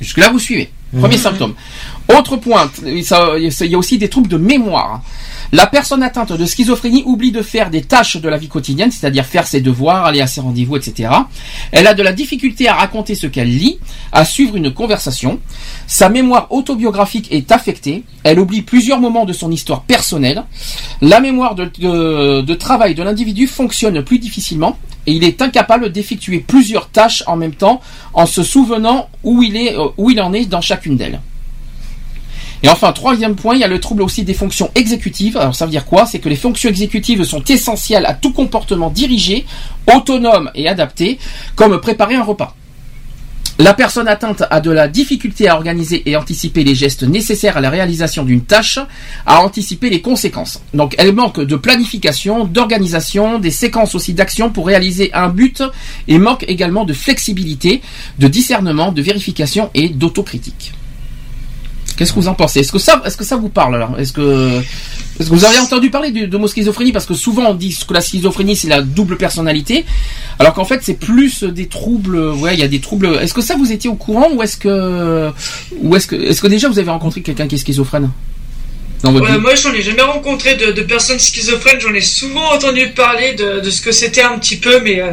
Jusque-là, 0.00 0.30
vous 0.30 0.38
suivez. 0.38 0.70
Premier 0.98 1.18
symptôme. 1.18 1.54
Autre 2.08 2.36
point, 2.36 2.70
il 2.84 3.00
y 3.00 3.74
a 3.74 3.78
aussi 3.78 3.98
des 3.98 4.08
troubles 4.08 4.28
de 4.28 4.36
mémoire. 4.36 5.02
La 5.52 5.66
personne 5.66 6.02
atteinte 6.02 6.32
de 6.32 6.44
schizophrénie 6.44 7.02
oublie 7.06 7.32
de 7.32 7.42
faire 7.42 7.70
des 7.70 7.82
tâches 7.82 8.16
de 8.16 8.28
la 8.28 8.36
vie 8.36 8.48
quotidienne, 8.48 8.90
c'est-à-dire 8.90 9.24
faire 9.24 9.46
ses 9.46 9.60
devoirs, 9.60 10.04
aller 10.04 10.20
à 10.20 10.26
ses 10.26 10.40
rendez-vous, 10.40 10.76
etc. 10.76 11.10
Elle 11.72 11.86
a 11.86 11.94
de 11.94 12.02
la 12.02 12.12
difficulté 12.12 12.68
à 12.68 12.74
raconter 12.74 13.14
ce 13.14 13.26
qu'elle 13.26 13.50
lit, 13.50 13.78
à 14.12 14.24
suivre 14.24 14.56
une 14.56 14.72
conversation. 14.72 15.38
Sa 15.86 16.08
mémoire 16.08 16.48
autobiographique 16.50 17.28
est 17.30 17.52
affectée. 17.52 18.02
Elle 18.24 18.40
oublie 18.40 18.62
plusieurs 18.62 19.00
moments 19.00 19.24
de 19.24 19.32
son 19.32 19.50
histoire 19.52 19.82
personnelle. 19.82 20.44
La 21.00 21.20
mémoire 21.20 21.54
de, 21.54 22.54
travail 22.54 22.94
de 22.94 23.02
l'individu 23.02 23.46
fonctionne 23.46 24.02
plus 24.02 24.18
difficilement 24.18 24.76
et 25.06 25.12
il 25.12 25.22
est 25.22 25.40
incapable 25.40 25.92
d'effectuer 25.92 26.40
plusieurs 26.40 26.88
tâches 26.88 27.22
en 27.26 27.36
même 27.36 27.54
temps 27.54 27.80
en 28.12 28.26
se 28.26 28.42
souvenant 28.42 29.08
où 29.22 29.42
il, 29.42 29.56
est, 29.56 29.78
euh, 29.78 29.88
où 29.96 30.10
il 30.10 30.20
en 30.20 30.32
est 30.32 30.46
dans 30.46 30.60
chacune 30.60 30.96
d'elles. 30.96 31.20
Et 32.62 32.68
enfin, 32.68 32.92
troisième 32.92 33.36
point, 33.36 33.54
il 33.54 33.60
y 33.60 33.64
a 33.64 33.68
le 33.68 33.80
trouble 33.80 34.02
aussi 34.02 34.24
des 34.24 34.34
fonctions 34.34 34.70
exécutives. 34.74 35.36
Alors 35.36 35.54
ça 35.54 35.66
veut 35.66 35.70
dire 35.70 35.84
quoi? 35.84 36.06
C'est 36.06 36.18
que 36.18 36.28
les 36.28 36.36
fonctions 36.36 36.68
exécutives 36.68 37.24
sont 37.24 37.44
essentielles 37.44 38.06
à 38.06 38.14
tout 38.14 38.32
comportement 38.32 38.90
dirigé, 38.90 39.44
autonome 39.94 40.50
et 40.54 40.68
adapté, 40.68 41.18
comme 41.54 41.80
préparer 41.80 42.14
un 42.14 42.22
repas. 42.22 42.54
La 43.58 43.72
personne 43.72 44.06
atteinte 44.06 44.44
a 44.50 44.60
de 44.60 44.70
la 44.70 44.86
difficulté 44.86 45.48
à 45.48 45.54
organiser 45.54 46.02
et 46.04 46.14
anticiper 46.14 46.62
les 46.62 46.74
gestes 46.74 47.04
nécessaires 47.04 47.56
à 47.56 47.62
la 47.62 47.70
réalisation 47.70 48.22
d'une 48.22 48.42
tâche, 48.42 48.78
à 49.24 49.40
anticiper 49.40 49.88
les 49.88 50.02
conséquences. 50.02 50.60
Donc 50.74 50.94
elle 50.98 51.14
manque 51.14 51.40
de 51.40 51.56
planification, 51.56 52.44
d'organisation, 52.44 53.38
des 53.38 53.50
séquences 53.50 53.94
aussi 53.94 54.12
d'action 54.12 54.50
pour 54.50 54.66
réaliser 54.66 55.10
un 55.14 55.30
but 55.30 55.62
et 56.06 56.18
manque 56.18 56.44
également 56.48 56.84
de 56.84 56.92
flexibilité, 56.92 57.80
de 58.18 58.28
discernement, 58.28 58.92
de 58.92 59.00
vérification 59.00 59.70
et 59.72 59.88
d'autocritique. 59.88 60.74
Qu'est-ce 61.96 62.12
que 62.12 62.20
vous 62.20 62.28
en 62.28 62.34
pensez 62.34 62.60
Est-ce 62.60 62.72
que 62.72 62.78
ça, 62.78 63.02
est-ce 63.04 63.16
que 63.16 63.24
ça 63.24 63.36
vous 63.36 63.48
parle 63.48 63.86
que, 64.12 64.58
est-ce 65.18 65.30
que 65.30 65.34
vous 65.34 65.44
avez 65.44 65.58
entendu 65.58 65.90
parler 65.90 66.10
du- 66.10 66.28
de 66.28 66.36
mot 66.36 66.46
schizophrénie 66.46 66.92
Parce 66.92 67.06
que 67.06 67.14
souvent 67.14 67.50
on 67.50 67.54
dit 67.54 67.76
que 67.86 67.94
la 67.94 68.00
schizophrénie 68.00 68.54
c'est 68.54 68.68
la 68.68 68.82
double 68.82 69.16
personnalité, 69.16 69.84
alors 70.38 70.52
qu'en 70.54 70.64
fait 70.64 70.80
c'est 70.82 70.94
plus 70.98 71.42
des 71.42 71.66
troubles. 71.66 72.18
Ouais, 72.18 72.54
il 72.54 72.60
y 72.60 72.62
a 72.62 72.68
des 72.68 72.80
troubles. 72.80 73.06
Est-ce 73.20 73.32
que 73.34 73.40
ça 73.40 73.56
vous 73.56 73.72
étiez 73.72 73.88
au 73.88 73.94
courant 73.94 74.28
ou 74.34 74.42
est-ce 74.42 74.56
que, 74.58 75.30
ou 75.82 75.96
est-ce 75.96 76.06
que, 76.06 76.16
est-ce 76.16 76.40
que 76.42 76.46
déjà 76.48 76.68
vous 76.68 76.78
avez 76.78 76.90
rencontré 76.90 77.22
quelqu'un 77.22 77.46
qui 77.48 77.54
est 77.54 77.58
schizophrène? 77.58 78.10
Dans 79.06 79.12
votre 79.12 79.30
Ouais, 79.30 79.38
moi, 79.38 79.54
j'en 79.54 79.72
ai 79.72 79.82
jamais 79.82 80.02
rencontré 80.02 80.54
de, 80.56 80.72
de 80.72 80.82
personnes 80.82 81.18
schizophrènes. 81.18 81.80
J'en 81.80 81.94
ai 81.94 82.00
souvent 82.00 82.52
entendu 82.54 82.88
parler 82.90 83.34
de, 83.34 83.60
de 83.60 83.70
ce 83.70 83.80
que 83.80 83.92
c'était 83.92 84.22
un 84.22 84.38
petit 84.38 84.56
peu, 84.58 84.80
mais 84.80 85.00
euh, 85.00 85.12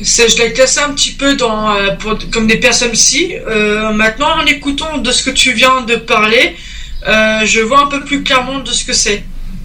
je 0.00 0.42
l'ai 0.42 0.52
classé 0.52 0.80
un 0.80 0.92
petit 0.92 1.12
peu 1.12 1.34
dans, 1.36 1.74
euh, 1.74 1.92
pour- 1.92 2.18
comme 2.30 2.46
des 2.46 2.56
personnes 2.56 2.90
psy. 2.92 3.34
Euh, 3.46 3.92
maintenant, 3.92 4.38
en 4.42 4.46
écoutant 4.46 4.98
de 4.98 5.10
ce 5.12 5.22
que 5.22 5.30
tu 5.30 5.52
viens 5.52 5.82
de 5.82 5.96
parler, 5.96 6.56
euh, 7.06 7.40
je 7.44 7.60
vois 7.60 7.84
un 7.84 7.86
peu 7.88 8.00
plus 8.04 8.22
clairement 8.22 8.58
de 8.60 8.70
ce 8.70 8.84
que 8.84 8.92
c'est. 8.92 9.22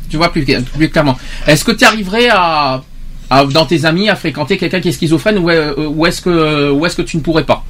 Tu 0.10 0.18
vois 0.18 0.32
plus, 0.32 0.46
plus 0.76 0.90
clairement. 0.90 1.18
Est-ce 1.48 1.64
que 1.64 1.72
tu 1.72 1.84
arriverais 1.86 2.30
à, 2.30 2.84
à- 3.30 3.46
dans 3.46 3.66
tes 3.66 3.86
amis 3.86 4.10
à 4.10 4.16
fréquenter 4.16 4.58
quelqu'un 4.58 4.80
qui 4.82 4.90
est 4.90 4.92
schizophrène 4.92 5.38
ou, 5.40 5.50
ou 5.50 6.06
est-ce 6.06 6.22
que, 6.22 6.70
ou 6.70 6.86
est-ce 6.86 6.96
que 6.96 7.02
tu 7.02 7.18
ne 7.18 7.22
pourrais 7.22 7.46
pas? 7.46 7.64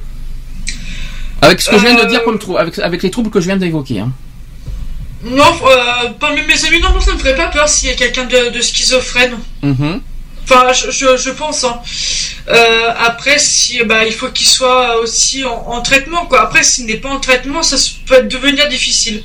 Avec 1.40 1.60
ce 1.60 1.70
que 1.70 1.78
je 1.78 1.82
viens 1.84 1.94
de 2.02 2.08
dire, 2.08 2.22
comme 2.24 2.38
trou- 2.38 2.56
avec, 2.56 2.78
avec 2.78 3.02
les 3.02 3.10
troubles 3.10 3.30
que 3.30 3.40
je 3.40 3.46
viens 3.46 3.56
d'évoquer. 3.56 4.00
Hein. 4.00 4.12
Non, 5.24 5.42
euh, 5.44 6.10
parmi 6.20 6.42
mes 6.42 6.64
amis, 6.66 6.80
non, 6.80 7.00
ça 7.00 7.12
me 7.12 7.18
ferait 7.18 7.34
pas 7.36 7.46
peur 7.48 7.68
s'il 7.68 7.88
y 7.88 7.92
a 7.92 7.94
quelqu'un 7.94 8.24
de, 8.24 8.50
de 8.50 8.60
schizophrène. 8.60 9.38
Mhm. 9.62 10.00
Enfin, 10.44 10.72
je, 10.72 10.90
je, 10.90 11.16
je 11.16 11.30
pense. 11.30 11.64
Hein. 11.64 11.80
Euh, 12.48 12.90
après, 13.06 13.38
si, 13.38 13.82
bah, 13.84 14.04
il 14.04 14.12
faut 14.12 14.28
qu'il 14.28 14.46
soit 14.46 14.98
aussi 15.00 15.44
en, 15.44 15.64
en 15.68 15.80
traitement, 15.80 16.26
quoi. 16.26 16.42
Après, 16.42 16.62
s'il 16.62 16.84
n'est 16.86 16.98
pas 16.98 17.08
en 17.08 17.20
traitement, 17.20 17.62
ça 17.62 17.76
peut 18.06 18.22
devenir 18.24 18.68
difficile. 18.68 19.22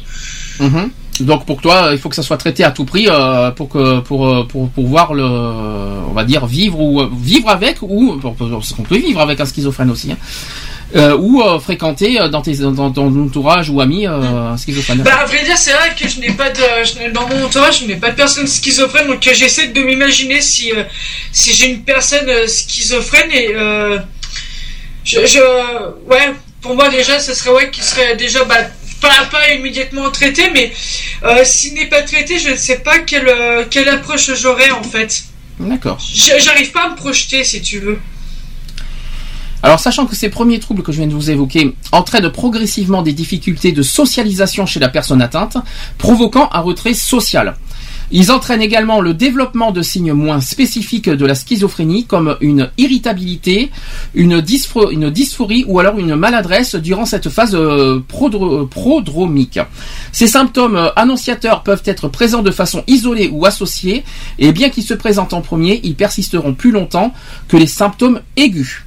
Mhm. 0.59 0.91
Donc 1.21 1.45
pour 1.45 1.59
toi, 1.59 1.89
il 1.91 1.97
faut 1.97 2.07
que 2.07 2.15
ça 2.15 2.23
soit 2.23 2.37
traité 2.37 2.63
à 2.63 2.71
tout 2.71 2.85
prix 2.85 3.07
euh, 3.09 3.51
pour 3.51 3.67
que 3.67 3.99
pour 3.99 4.25
euh, 4.25 4.47
pour 4.47 4.69
pouvoir 4.69 5.13
le, 5.13 5.25
on 5.25 6.13
va 6.13 6.23
dire 6.23 6.45
vivre 6.45 6.79
ou 6.79 7.09
vivre 7.13 7.49
avec 7.49 7.81
ou 7.81 8.21
parce 8.21 8.71
qu'on 8.71 8.83
peut 8.83 8.97
vivre 8.97 9.19
avec 9.19 9.41
un 9.41 9.45
schizophrène 9.45 9.91
aussi, 9.91 10.13
hein. 10.13 10.17
Euh, 10.95 11.15
ou 11.17 11.43
euh, 11.43 11.59
fréquenter 11.59 12.19
euh, 12.19 12.29
dans 12.29 12.41
tes 12.41 12.55
dans 12.55 12.89
ton 12.91 13.25
entourage 13.25 13.69
ou 13.69 13.79
amis 13.79 14.07
euh, 14.07 14.53
un 14.53 14.57
schizophrène. 14.57 15.03
Bah, 15.03 15.19
à 15.21 15.25
vrai 15.25 15.43
dire, 15.43 15.55
c'est 15.55 15.73
vrai 15.73 15.93
que 15.95 16.07
je 16.07 16.19
n'ai 16.19 16.31
pas 16.31 16.49
de, 16.49 16.63
je 16.83 17.11
dans 17.11 17.27
mon 17.27 17.45
entourage, 17.45 17.81
je 17.81 17.85
n'ai 17.85 17.97
pas 17.97 18.09
de 18.09 18.15
personne 18.15 18.47
schizophrène, 18.47 19.05
donc 19.05 19.25
euh, 19.27 19.31
j'essaie 19.35 19.67
de 19.67 19.81
m'imaginer 19.83 20.41
si, 20.41 20.71
si 21.31 21.53
j'ai 21.53 21.67
une 21.69 21.83
personne 21.83 22.47
schizophrène 22.47 23.31
et, 23.31 23.49
euh, 23.53 23.99
je, 25.03 25.23
je, 25.27 25.39
ouais, 26.07 26.33
pour 26.59 26.73
moi 26.73 26.89
déjà, 26.89 27.19
ce 27.19 27.35
serait 27.35 27.51
ouais, 27.51 27.69
qu'il 27.69 27.83
serait 27.83 28.15
déjà, 28.15 28.43
bah, 28.45 28.55
pas, 28.99 29.25
pas 29.31 29.53
immédiatement 29.53 30.09
traité, 30.09 30.49
mais 30.51 30.73
s'il 31.43 31.75
n'est 31.75 31.85
pas 31.85 32.01
traité, 32.01 32.39
je 32.39 32.49
ne 32.49 32.55
sais 32.55 32.79
pas 32.79 32.97
quelle, 32.97 33.31
quelle 33.69 33.89
approche 33.89 34.33
j'aurais 34.33 34.71
en 34.71 34.83
fait. 34.83 35.21
D'accord. 35.59 35.99
J'arrive 36.39 36.71
pas 36.71 36.85
à 36.85 36.89
me 36.89 36.95
projeter, 36.95 37.43
si 37.43 37.61
tu 37.61 37.77
veux. 37.77 37.99
Alors, 39.61 39.79
sachant 39.79 40.05
que 40.05 40.15
ces 40.15 40.29
premiers 40.29 40.59
troubles 40.59 40.83
que 40.83 40.91
je 40.91 40.97
viens 40.99 41.07
de 41.07 41.13
vous 41.13 41.31
évoquer 41.31 41.75
entraînent 41.91 42.29
progressivement 42.29 43.01
des 43.01 43.13
difficultés 43.13 43.73
de 43.73 43.81
socialisation 43.81 44.65
chez 44.65 44.79
la 44.79 44.87
personne 44.87 45.21
atteinte, 45.21 45.57
provoquant 45.97 46.49
un 46.53 46.61
retrait 46.61 46.93
social. 46.93 47.55
Ils 48.11 48.31
entraînent 48.31 48.61
également 48.61 49.01
le 49.01 49.13
développement 49.13 49.71
de 49.71 49.83
signes 49.83 50.13
moins 50.13 50.41
spécifiques 50.41 51.09
de 51.09 51.25
la 51.25 51.35
schizophrénie, 51.35 52.05
comme 52.05 52.37
une 52.41 52.69
irritabilité, 52.77 53.69
une, 54.15 54.39
dyspho- 54.39 54.91
une 54.91 55.11
dysphorie 55.11 55.63
ou 55.67 55.79
alors 55.79 55.99
une 55.99 56.15
maladresse 56.15 56.73
durant 56.75 57.05
cette 57.05 57.29
phase 57.29 57.53
euh, 57.53 57.99
prodro- 58.07 58.67
prodromique. 58.67 59.59
Ces 60.11 60.25
symptômes 60.25 60.77
euh, 60.77 60.89
annonciateurs 60.95 61.61
peuvent 61.61 61.83
être 61.85 62.07
présents 62.07 62.41
de 62.41 62.49
façon 62.49 62.83
isolée 62.87 63.29
ou 63.31 63.45
associée, 63.45 64.03
et 64.39 64.53
bien 64.53 64.69
qu'ils 64.69 64.85
se 64.85 64.95
présentent 64.95 65.33
en 65.33 65.41
premier, 65.41 65.79
ils 65.83 65.95
persisteront 65.95 66.55
plus 66.55 66.71
longtemps 66.71 67.13
que 67.47 67.57
les 67.57 67.67
symptômes 67.67 68.21
aigus. 68.37 68.85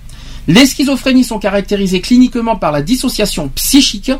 Les 0.49 0.67
schizophrénies 0.67 1.25
sont 1.25 1.39
caractérisées 1.39 2.01
cliniquement 2.01 2.57
par 2.57 2.73
la 2.73 2.83
dissociation 2.83 3.49
psychique 3.55 4.11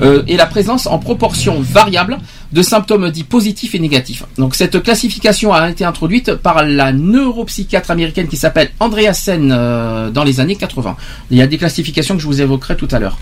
euh, 0.00 0.22
et 0.28 0.36
la 0.36 0.46
présence 0.46 0.86
en 0.86 0.98
proportion 0.98 1.60
variable 1.60 2.18
de 2.52 2.62
symptômes 2.62 3.10
dits 3.10 3.24
positifs 3.24 3.74
et 3.74 3.78
négatifs. 3.78 4.24
Donc 4.36 4.54
cette 4.54 4.82
classification 4.82 5.52
a 5.52 5.70
été 5.70 5.84
introduite 5.84 6.34
par 6.34 6.64
la 6.64 6.92
neuropsychiatre 6.92 7.90
américaine 7.90 8.28
qui 8.28 8.36
s'appelle 8.36 8.70
Andrea 8.78 9.12
Sen 9.12 9.50
euh, 9.50 10.10
dans 10.10 10.22
les 10.22 10.38
années 10.38 10.56
80. 10.56 10.96
Il 11.30 11.38
y 11.38 11.42
a 11.42 11.46
des 11.46 11.58
classifications 11.58 12.14
que 12.14 12.20
je 12.20 12.26
vous 12.26 12.42
évoquerai 12.42 12.76
tout 12.76 12.88
à 12.90 12.98
l'heure. 12.98 13.18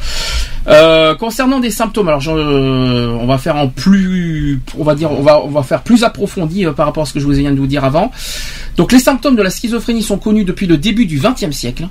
Euh, 0.66 1.14
concernant 1.14 1.60
des 1.60 1.70
symptômes, 1.70 2.08
alors 2.08 2.22
euh, 2.28 3.16
on 3.20 3.26
va 3.26 3.38
faire 3.38 3.70
plus, 3.70 4.60
on 4.76 4.84
va 4.84 4.94
dire, 4.94 5.12
on 5.12 5.22
va 5.22 5.62
faire 5.62 5.82
plus 5.82 6.04
approfondi 6.04 6.66
par 6.76 6.86
rapport 6.86 7.04
à 7.04 7.06
ce 7.06 7.12
que 7.12 7.20
je 7.20 7.24
vous 7.24 7.32
viens 7.32 7.52
de 7.52 7.58
vous 7.58 7.66
dire 7.66 7.84
avant. 7.84 8.10
Donc 8.76 8.92
les 8.92 9.00
symptômes 9.00 9.36
de 9.36 9.42
la 9.42 9.50
schizophrénie 9.50 10.02
sont 10.02 10.18
connus 10.18 10.44
depuis 10.44 10.66
le 10.66 10.76
début 10.76 11.06
du 11.06 11.20
XXe 11.20 11.52
siècle. 11.52 11.88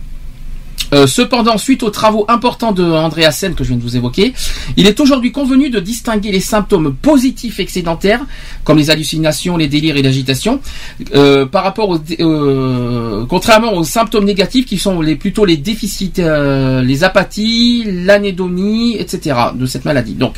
Euh, 0.93 1.07
cependant, 1.07 1.57
suite 1.57 1.83
aux 1.83 1.89
travaux 1.89 2.25
importants 2.27 2.71
de 2.71 2.83
Andrea 2.83 3.31
Sen 3.31 3.53
que 3.53 3.63
je 3.63 3.69
viens 3.69 3.77
de 3.77 3.83
vous 3.83 3.95
évoquer, 3.95 4.33
il 4.77 4.87
est 4.87 4.99
aujourd'hui 4.99 5.31
convenu 5.31 5.69
de 5.69 5.79
distinguer 5.79 6.31
les 6.31 6.39
symptômes 6.39 6.95
positifs 6.95 7.59
excédentaires, 7.59 8.21
comme 8.63 8.77
les 8.77 8.89
hallucinations, 8.89 9.57
les 9.57 9.67
délires 9.67 9.97
et 9.97 10.01
l'agitation, 10.01 10.59
euh, 11.13 11.45
par 11.45 11.63
rapport 11.63 11.89
aux, 11.89 11.99
euh, 12.19 13.25
contrairement 13.27 13.73
aux 13.73 13.83
symptômes 13.83 14.25
négatifs 14.25 14.65
qui 14.65 14.77
sont 14.77 15.01
les, 15.01 15.15
plutôt 15.15 15.45
les 15.45 15.57
déficits, 15.57 16.13
les 16.17 17.03
apathies, 17.03 17.83
l'anédonie, 17.85 18.97
etc. 18.97 19.35
de 19.53 19.65
cette 19.65 19.85
maladie. 19.85 20.13
Donc, 20.13 20.35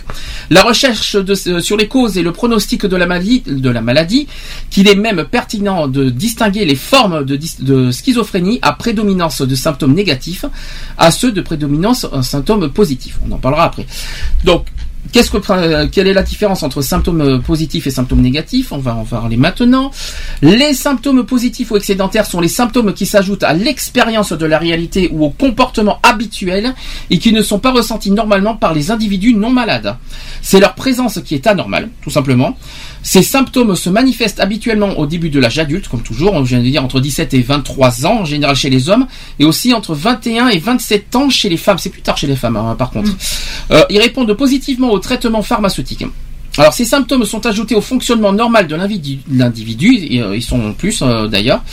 la 0.50 0.64
recherche 0.64 1.18
sur 1.62 1.78
les 1.78 1.88
causes 1.88 2.18
et 2.18 2.24
le 2.24 2.32
pronostic 2.32 2.86
de 2.86 2.96
la 2.96 3.06
maladie, 3.06 3.44
de 3.46 3.70
la 3.70 3.82
maladie, 3.82 4.28
qu'il 4.70 4.88
est 4.88 4.96
même 4.96 5.24
pertinent 5.30 5.88
de 5.88 6.10
distinguer 6.10 6.66
les 6.66 6.76
formes 6.76 7.26
de 7.26 7.92
schizophrénie 7.92 8.60
à 8.62 8.74
prédominance 8.74 9.42
de 9.42 9.56
symptômes 9.56 9.94
négatifs 9.94 10.41
à 10.98 11.12
ceux 11.12 11.32
de 11.32 11.42
prédominance 11.42 12.06
en 12.12 12.22
symptômes 12.22 12.70
positifs. 12.70 13.20
On 13.28 13.32
en 13.32 13.38
parlera 13.38 13.64
après. 13.64 13.86
Donc, 14.44 14.66
quelle 15.12 16.08
est 16.08 16.14
la 16.14 16.22
différence 16.24 16.62
entre 16.64 16.82
symptômes 16.82 17.42
positifs 17.42 17.88
et 17.88 17.92
symptômes 17.92 18.22
négatifs? 18.22 18.72
On 18.72 18.78
va 18.78 18.96
en 18.96 19.04
parler 19.04 19.36
maintenant. 19.36 19.92
Les 20.42 20.74
symptômes 20.74 21.26
positifs 21.26 21.72
ou 21.72 21.78
excédentaires 21.78 22.26
sont 22.26 22.40
les 22.40 22.48
symptômes 22.48 22.94
qui 22.94 23.06
s'ajoutent 23.06 23.44
à 23.44 23.54
l'expérience 23.54 24.32
de 24.32 24.46
la 24.46 24.60
réalité 24.60 25.10
ou 25.12 25.26
au 25.26 25.32
comportement 25.32 26.00
habituel 26.04 26.76
et 27.10 27.18
qui 27.18 27.34
ne 27.34 27.42
sont 27.42 27.60
pas 27.60 27.72
ressentis 27.72 28.12
normalement 28.12 28.56
par 28.56 28.74
les 28.74 28.92
individus 28.92 29.34
non 29.34 29.50
malades. 29.50 29.98
C'est 30.42 30.60
leur 30.60 30.76
présence 30.76 31.20
qui 31.26 31.34
est 31.36 31.48
anormale, 31.48 31.90
tout 32.04 32.12
simplement. 32.12 32.56
Ces 33.04 33.24
symptômes 33.24 33.76
se 33.76 33.90
manifestent 33.90 34.40
habituellement 34.40 34.98
au 35.00 35.06
début 35.06 35.30
de 35.30 35.40
l'âge 35.40 35.60
adulte, 35.60 35.88
comme 35.88 36.02
toujours, 36.02 36.34
on 36.34 36.42
vient 36.42 36.60
de 36.60 36.64
dire 36.64 36.84
entre 36.84 37.00
17 37.00 37.34
et 37.34 37.42
23 37.42 38.06
ans 38.06 38.20
en 38.22 38.26
général 38.26 38.56
chez 38.56 38.70
les 38.70 38.90
hommes, 38.90 39.08
et 39.40 39.46
aussi 39.46 39.74
entre 39.74 39.96
21 39.96 40.50
et 40.50 40.60
27 40.60 41.16
ans 41.16 41.30
chez 41.30 41.50
les 41.50 41.58
femmes. 41.58 41.78
C'est 41.78 41.90
plus 41.90 42.02
tard 42.02 42.18
chez 42.18 42.28
les 42.28 42.36
femmes, 42.36 42.58
hein, 42.58 42.76
par 42.78 42.92
contre. 42.92 43.12
Euh, 43.72 43.84
ils 43.90 44.00
répondent 44.00 44.34
positivement 44.34 44.92
au 44.92 45.00
traitement 45.00 45.42
pharmaceutique. 45.42 46.06
Alors 46.58 46.74
ces 46.74 46.84
symptômes 46.84 47.24
sont 47.24 47.46
ajoutés 47.46 47.76
au 47.76 47.82
fonctionnement 47.82 48.34
normal 48.34 48.68
de 48.68 48.76
l'individu, 48.76 50.20
euh, 50.20 50.36
ils 50.36 50.44
sont 50.44 50.60
en 50.62 50.74
plus 50.74 51.02
euh, 51.02 51.28
d'ailleurs. 51.28 51.64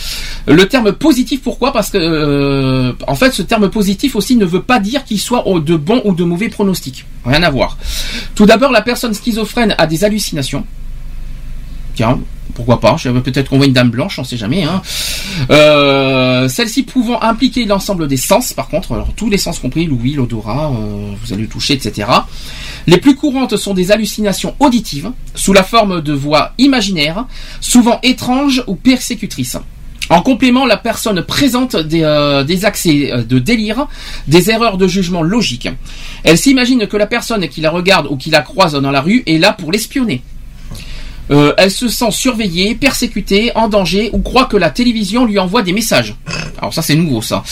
Le 0.47 0.67
terme 0.67 0.93
positif, 0.93 1.43
pourquoi? 1.43 1.73
Parce 1.73 1.91
que 1.91 1.99
euh, 1.99 2.93
en 3.09 3.17
fait 3.17 3.33
ce 3.33 3.43
terme 3.43 3.71
positif 3.71 4.15
aussi 4.15 4.37
ne 4.37 4.45
veut 4.45 4.63
pas 4.63 4.79
dire 4.79 5.05
qu'il 5.05 5.19
soit 5.19 5.45
de 5.65 5.77
bons 5.77 6.01
ou 6.05 6.15
de 6.15 6.23
mauvais 6.23 6.49
pronostics. 6.49 7.07
Rien 7.25 7.43
à 7.43 7.51
voir. 7.51 7.77
Tout 8.37 8.47
d'abord, 8.47 8.71
la 8.71 8.83
personne 8.83 9.15
schizophrène 9.15 9.75
a 9.79 9.87
des 9.89 10.05
hallucinations. 10.05 10.65
Pourquoi 12.55 12.81
pas 12.81 12.97
Peut-être 13.25 13.51
qu'on 13.51 13.59
voit 13.59 13.67
une 13.67 13.73
dame 13.73 13.91
blanche, 13.91 14.19
on 14.19 14.25
sait 14.25 14.37
jamais. 14.37 14.65
Hein. 14.65 14.83
Euh, 15.51 16.49
Celle-ci 16.49 16.83
pouvant 16.83 17.23
impliquer 17.23 17.65
l'ensemble 17.65 18.09
des 18.09 18.17
sens, 18.17 18.53
par 18.53 18.69
contre, 18.69 19.07
tous 19.17 19.31
les 19.31 19.39
sens 19.39 19.59
compris, 19.59 19.87
l'ouïe, 19.87 20.15
l'odorat, 20.15 20.73
euh, 20.73 21.13
vous 21.23 21.33
allez 21.33 21.43
le 21.43 21.49
toucher, 21.49 21.75
etc. 21.75 22.09
Les 22.87 22.99
plus 22.99 23.15
courantes 23.15 23.57
sont 23.57 23.75
des 23.75 23.93
hallucinations 23.93 24.55
auditives, 24.61 25.13
sous 25.35 25.53
la 25.53 25.63
forme 25.63 26.01
de 26.01 26.13
voix 26.13 26.53
imaginaires, 26.59 27.27
souvent 27.61 28.01
étranges 28.03 28.65
ou 28.67 28.75
persécutrices. 28.75 29.59
En 30.11 30.23
complément, 30.23 30.65
la 30.65 30.79
personne 30.79 31.23
présente 31.23 31.77
des, 31.77 32.03
euh, 32.03 32.43
des 32.43 32.65
accès 32.65 33.13
de 33.29 33.39
délire, 33.39 33.87
des 34.27 34.51
erreurs 34.51 34.79
de 34.79 34.89
jugement 34.89 35.23
logique. 35.23 35.69
Elle 36.25 36.39
s'imagine 36.39 36.87
que 36.87 36.97
la 36.97 37.07
personne 37.07 37.47
qui 37.49 37.61
la 37.61 37.71
regarde 37.71 38.07
ou 38.09 38.17
qui 38.17 38.31
la 38.31 38.41
croise 38.41 38.73
dans 38.73 38.91
la 38.91 39.03
rue 39.03 39.23
est 39.27 39.39
là 39.39 39.53
pour 39.53 39.71
l'espionner. 39.71 40.23
Euh, 41.31 41.53
elle 41.59 41.71
se 41.71 41.89
sent 41.89 42.11
surveillée, 42.11 42.75
persécutée, 42.75 43.53
en 43.55 43.69
danger 43.69 44.11
ou 44.13 44.21
croit 44.21 44.47
que 44.47 44.57
la 44.57 44.71
télévision 44.71 45.25
lui 45.25 45.39
envoie 45.39 45.63
des 45.63 45.73
messages. 45.73 46.15
Alors 46.59 46.73
ça 46.73 46.83
c'est 46.83 46.95
nouveau 46.95 47.23
ça. 47.23 47.43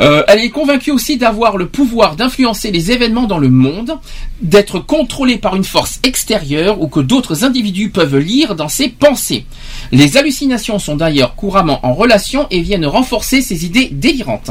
Euh, 0.00 0.24
elle 0.26 0.40
est 0.40 0.50
convaincue 0.50 0.90
aussi 0.90 1.16
d'avoir 1.16 1.56
le 1.56 1.68
pouvoir 1.68 2.16
d'influencer 2.16 2.72
les 2.72 2.90
événements 2.90 3.26
dans 3.26 3.38
le 3.38 3.48
monde, 3.48 3.98
d'être 4.42 4.80
contrôlée 4.80 5.38
par 5.38 5.54
une 5.54 5.64
force 5.64 6.00
extérieure 6.02 6.80
ou 6.80 6.88
que 6.88 7.00
d'autres 7.00 7.44
individus 7.44 7.90
peuvent 7.90 8.18
lire 8.18 8.56
dans 8.56 8.68
ses 8.68 8.88
pensées. 8.88 9.46
Les 9.92 10.16
hallucinations 10.16 10.78
sont 10.78 10.96
d'ailleurs 10.96 11.36
couramment 11.36 11.84
en 11.86 11.94
relation 11.94 12.48
et 12.50 12.60
viennent 12.60 12.86
renforcer 12.86 13.40
ces 13.40 13.64
idées 13.64 13.88
délirantes. 13.92 14.50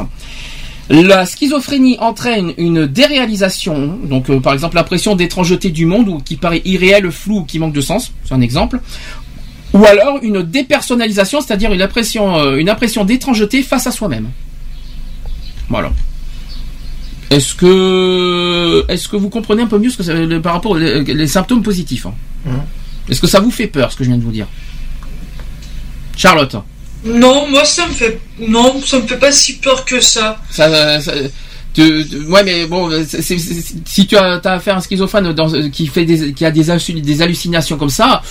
La 0.90 1.26
schizophrénie 1.26 1.98
entraîne 2.00 2.54
une 2.58 2.86
déréalisation, 2.86 3.98
donc 4.04 4.30
euh, 4.30 4.40
par 4.40 4.54
exemple 4.54 4.76
l'impression 4.76 5.16
d'étrangeté 5.16 5.70
du 5.70 5.86
monde 5.86 6.10
ou 6.10 6.18
qui 6.20 6.36
paraît 6.36 6.62
irréel, 6.66 7.10
flou 7.10 7.40
ou 7.40 7.44
qui 7.46 7.58
manque 7.58 7.74
de 7.74 7.82
sens, 7.82 8.12
c'est 8.26 8.34
un 8.34 8.42
exemple. 8.42 8.82
Ou 9.74 9.86
alors 9.86 10.20
une 10.22 10.44
dépersonnalisation, 10.44 11.42
c'est-à-dire 11.42 11.72
une 11.72 11.82
impression, 11.82 12.38
euh, 12.38 12.58
une 12.58 12.70
impression 12.70 13.06
d'étrangeté 13.06 13.64
face 13.64 13.88
à 13.88 13.92
soi-même. 13.92 14.30
Voilà. 15.70 15.92
Est-ce 17.32 17.56
que, 17.56 18.86
est-ce 18.90 19.08
que 19.08 19.16
vous 19.16 19.30
comprenez 19.30 19.64
un 19.64 19.68
peu 19.68 19.80
mieux 19.80 19.90
ce 19.90 19.98
que 19.98 20.04
ça- 20.04 20.14
le- 20.14 20.42
par 20.42 20.54
rapport 20.54 20.72
aux 20.74 20.78
les, 20.78 21.04
les 21.04 21.28
symptômes 21.28 21.64
positifs 21.64 22.06
hein? 22.06 22.14
Mhm. 22.46 22.62
Est-ce 23.10 23.22
que 23.22 23.28
ça 23.28 23.40
vous 23.40 23.50
fait 23.52 23.68
peur 23.68 23.92
ce 23.92 23.98
que 23.98 24.04
je 24.04 24.10
viens 24.10 24.18
de 24.18 24.24
vous 24.24 24.32
dire? 24.32 24.48
Charlotte, 26.16 26.56
Non, 27.06 27.48
moi 27.48 27.66
ça 27.66 27.88
me 27.88 27.94
fait. 27.94 28.20
Non, 28.40 28.82
ça 28.86 29.00
me 29.00 29.08
fait 29.08 29.18
pas 29.18 29.32
si 29.32 29.54
peur 29.54 29.84
que 29.86 30.00
ça. 30.00 30.40
ça, 30.50 31.00
ça- 31.02 31.14
ouais, 31.78 32.44
mais 32.44 32.66
bon, 32.68 32.90
si 33.86 34.08
tu 34.08 34.16
as, 34.16 34.40
affaire 34.44 34.76
à 34.76 34.78
un 34.78 34.82
schizophrène 34.82 35.34
qui 35.72 35.88
fait 35.88 36.06
des, 36.06 36.34
qui 36.34 36.46
a 36.46 36.52
des 36.52 36.70
hallucinations 37.22 37.78
comme 37.78 37.90
ça, 37.90 38.22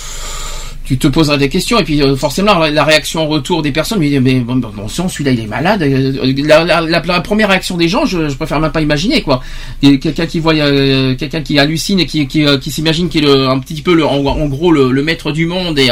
tu 0.93 0.99
te 0.99 1.07
poseras 1.07 1.37
des 1.37 1.49
questions 1.49 1.79
et 1.79 1.83
puis 1.83 2.01
euh, 2.01 2.15
forcément 2.15 2.57
la, 2.59 2.69
la 2.69 2.83
réaction 2.83 3.21
en 3.23 3.27
retour 3.27 3.61
des 3.61 3.71
personnes, 3.71 3.99
mais, 3.99 4.19
mais 4.19 4.39
bon, 4.39 4.55
bon, 4.57 4.87
sang, 4.87 5.07
celui-là 5.07 5.31
il 5.31 5.39
est 5.41 5.47
malade. 5.47 5.81
euh, 5.83 6.33
La, 6.45 6.63
la- 6.63 6.81
la- 6.81 7.01
la 7.05 7.21
première 7.21 7.49
réaction 7.49 7.77
des 7.77 7.87
gens, 7.87 8.05
je, 8.05 8.29
je 8.29 8.35
préfère 8.35 8.59
même 8.59 8.71
pas 8.71 8.81
imaginer 8.81 9.21
quoi. 9.21 9.41
Quelqu'un 9.81 10.25
qui 10.25 10.39
voit, 10.39 10.53
euh, 10.53 11.15
quelqu'un 11.15 11.41
qui 11.41 11.57
hallucine 11.59 11.99
et 11.99 12.05
qui, 12.05 12.27
qui, 12.27 12.45
euh, 12.45 12.57
qui 12.57 12.71
s'imagine 12.71 13.09
qu'il 13.09 13.23
est 13.23 13.27
le- 13.27 13.47
un 13.49 13.59
petit 13.59 13.81
peu 13.81 13.93
le, 13.93 14.05
en, 14.05 14.23
en 14.25 14.45
gros 14.47 14.71
le, 14.71 14.91
le 14.91 15.03
maître 15.03 15.31
du 15.31 15.45
monde 15.45 15.79
et 15.79 15.89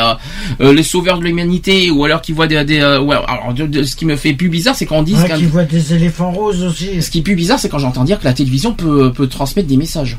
les 0.60 0.84
sauveurs 0.84 1.20
de 1.20 1.24
l'humanité, 1.26 1.90
ou 1.92 2.06
alors 2.06 2.22
qui 2.22 2.32
voit 2.32 2.48
des, 2.48 2.64
des 2.64 2.80
ouais, 2.82 3.16
alors 3.28 3.54
de- 3.56 3.66
de- 3.66 3.84
ce 3.84 3.96
qui 3.96 4.06
me 4.06 4.16
fait 4.16 4.34
plus 4.34 4.50
bizarre, 4.50 4.76
c'est 4.76 4.86
quand 4.86 4.98
on 4.98 5.04
dit 5.04 5.16
Ouais, 5.16 5.30
qui 5.38 5.44
voit 5.46 5.64
des 5.64 5.94
éléphants 5.94 6.32
roses 6.32 6.64
aussi. 6.64 7.02
ce 7.02 7.10
qui 7.12 7.20
est 7.20 7.22
plus 7.22 7.36
bizarre, 7.36 7.60
c'est 7.60 7.70
quand 7.70 7.80
j'entends 7.80 8.04
dire 8.04 8.20
que 8.20 8.26
la 8.26 8.34
télévision 8.34 8.74
peut, 8.74 9.12
peut 9.12 9.28
transmettre 9.28 9.68
des 9.68 9.78
messages. 9.78 10.18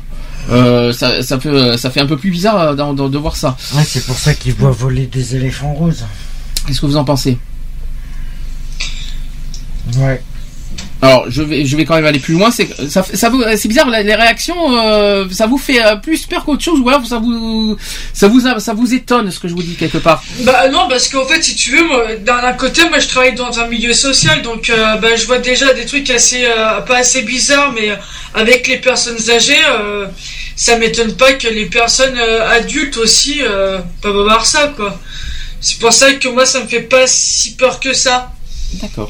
Euh, 0.49 0.91
ça, 0.93 1.23
ça, 1.23 1.39
fait, 1.39 1.77
ça 1.77 1.89
fait 1.89 2.01
un 2.01 2.05
peu 2.05 2.17
plus 2.17 2.31
bizarre 2.31 2.59
euh, 2.59 2.75
d'en- 2.75 2.93
de 2.93 3.17
voir 3.17 3.35
ça. 3.35 3.55
Ouais, 3.75 3.83
c'est 3.85 4.05
pour 4.05 4.17
ça 4.17 4.33
qu'ils 4.33 4.53
voient 4.53 4.71
voler 4.71 5.07
des 5.07 5.35
éléphants 5.35 5.73
roses. 5.73 6.03
Qu'est-ce 6.67 6.81
que 6.81 6.85
vous 6.85 6.97
en 6.97 7.05
pensez? 7.05 7.37
Ouais. 9.97 10.21
Alors, 11.03 11.25
je 11.29 11.41
vais, 11.43 11.65
je 11.65 11.75
vais 11.75 11.83
quand 11.83 11.95
même 11.95 12.05
aller 12.05 12.19
plus 12.19 12.33
loin. 12.33 12.49
C'est, 12.49 12.69
ça, 12.89 13.03
ça 13.03 13.27
vous, 13.29 13.43
c'est 13.57 13.67
bizarre. 13.67 13.89
Les 13.89 14.15
réactions, 14.15 14.55
euh, 14.77 15.25
ça 15.31 15.47
vous 15.47 15.57
fait 15.57 15.83
euh, 15.85 15.97
plus 15.97 16.25
peur 16.25 16.45
qu'autre 16.45 16.63
chose, 16.63 16.79
ou 16.79 16.87
alors 16.87 17.05
ça 17.05 17.17
vous, 17.19 17.75
ça 18.13 18.29
vous, 18.29 18.47
a- 18.47 18.59
ça 18.61 18.73
vous 18.73 18.93
étonne 18.93 19.29
ce 19.29 19.37
que 19.37 19.49
je 19.49 19.53
vous 19.53 19.63
dis 19.63 19.75
quelque 19.75 19.97
part? 19.97 20.23
Bah 20.39 20.69
non, 20.69 20.87
parce 20.87 21.09
qu'en 21.09 21.25
fait, 21.25 21.43
si 21.43 21.55
tu 21.55 21.71
veux, 21.75 22.17
d'un 22.19 22.53
côté, 22.53 22.87
moi 22.87 22.99
je 22.99 23.07
travaille 23.09 23.35
dans 23.35 23.59
un 23.59 23.67
milieu 23.67 23.91
social, 23.93 24.41
donc 24.43 24.69
euh, 24.69 24.95
bah, 24.95 25.15
je 25.17 25.25
vois 25.25 25.39
déjà 25.39 25.73
des 25.73 25.85
trucs 25.85 26.09
assez, 26.09 26.45
euh, 26.45 26.79
pas 26.81 26.99
assez 26.99 27.23
bizarres, 27.23 27.73
mais 27.73 27.89
avec 28.33 28.67
les 28.67 28.77
personnes 28.77 29.19
âgées, 29.29 29.59
ça 30.55 30.77
m'étonne 30.77 31.17
pas 31.17 31.33
que 31.33 31.47
les 31.49 31.65
personnes 31.65 32.17
adultes 32.51 32.95
aussi 32.97 33.41
peuvent 34.01 34.19
avoir 34.19 34.45
ça, 34.45 34.71
quoi. 34.75 34.97
C'est 35.59 35.79
pour 35.79 35.91
ça 35.91 36.13
que 36.13 36.27
moi, 36.29 36.45
ça 36.45 36.61
me 36.61 36.67
fait 36.67 36.81
pas 36.81 37.07
si 37.07 37.55
peur 37.55 37.79
que 37.81 37.93
ça. 37.93 38.31
D'accord. 38.81 39.09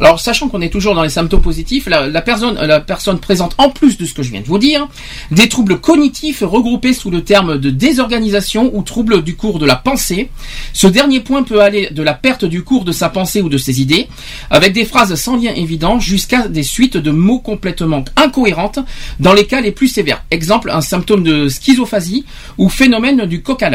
Alors, 0.00 0.20
sachant 0.20 0.48
qu'on 0.48 0.60
est 0.60 0.70
toujours 0.70 0.94
dans 0.94 1.02
les 1.02 1.08
symptômes 1.08 1.42
positifs, 1.42 1.88
la, 1.88 2.22
personne, 2.22 2.58
personne 2.86 3.18
présente 3.18 3.54
en 3.58 3.70
plus 3.70 3.98
de 3.98 4.04
ce 4.04 4.14
que 4.14 4.22
je 4.22 4.30
viens 4.30 4.40
de 4.40 4.46
vous 4.46 4.58
dire, 4.58 4.88
des 5.30 5.48
troubles 5.48 5.80
cognitifs 5.80 6.42
regroupés 6.46 6.94
sous 6.94 7.10
le 7.10 7.24
terme 7.24 7.58
de 7.58 7.70
désorganisation 7.70 8.70
ou 8.74 8.82
troubles 8.82 9.22
du 9.22 9.36
cours 9.36 9.58
de 9.58 9.66
la 9.66 9.76
pensée. 9.76 10.30
Ce 10.72 10.86
dernier 10.86 11.20
point 11.20 11.42
peut 11.42 11.60
aller 11.60 11.90
de 11.90 12.02
la 12.02 12.14
perte 12.14 12.44
du 12.44 12.62
cours 12.62 12.84
de 12.84 12.92
sa 12.92 13.08
pensée 13.08 13.42
ou 13.42 13.48
de 13.48 13.58
ses 13.58 13.80
idées, 13.80 14.08
avec 14.50 14.72
des 14.72 14.84
phrases 14.84 15.14
sans 15.16 15.36
lien 15.36 15.52
évident, 15.54 15.98
jusqu'à 15.98 16.48
des 16.48 16.62
suites 16.62 16.96
de 16.96 17.10
mots 17.10 17.40
complètement 17.40 18.04
incohérentes 18.16 18.78
dans 19.18 19.32
les 19.32 19.46
cas 19.46 19.60
les 19.60 19.72
plus 19.72 19.88
sévères. 19.88 20.24
Exemple, 20.30 20.70
un 20.70 20.80
symptôme 20.80 21.24
de 21.24 21.48
schizophasie 21.48 22.24
ou 22.58 22.68
phénomène 22.68 23.26
du 23.26 23.42
coq 23.42 23.62
à. 23.62 23.72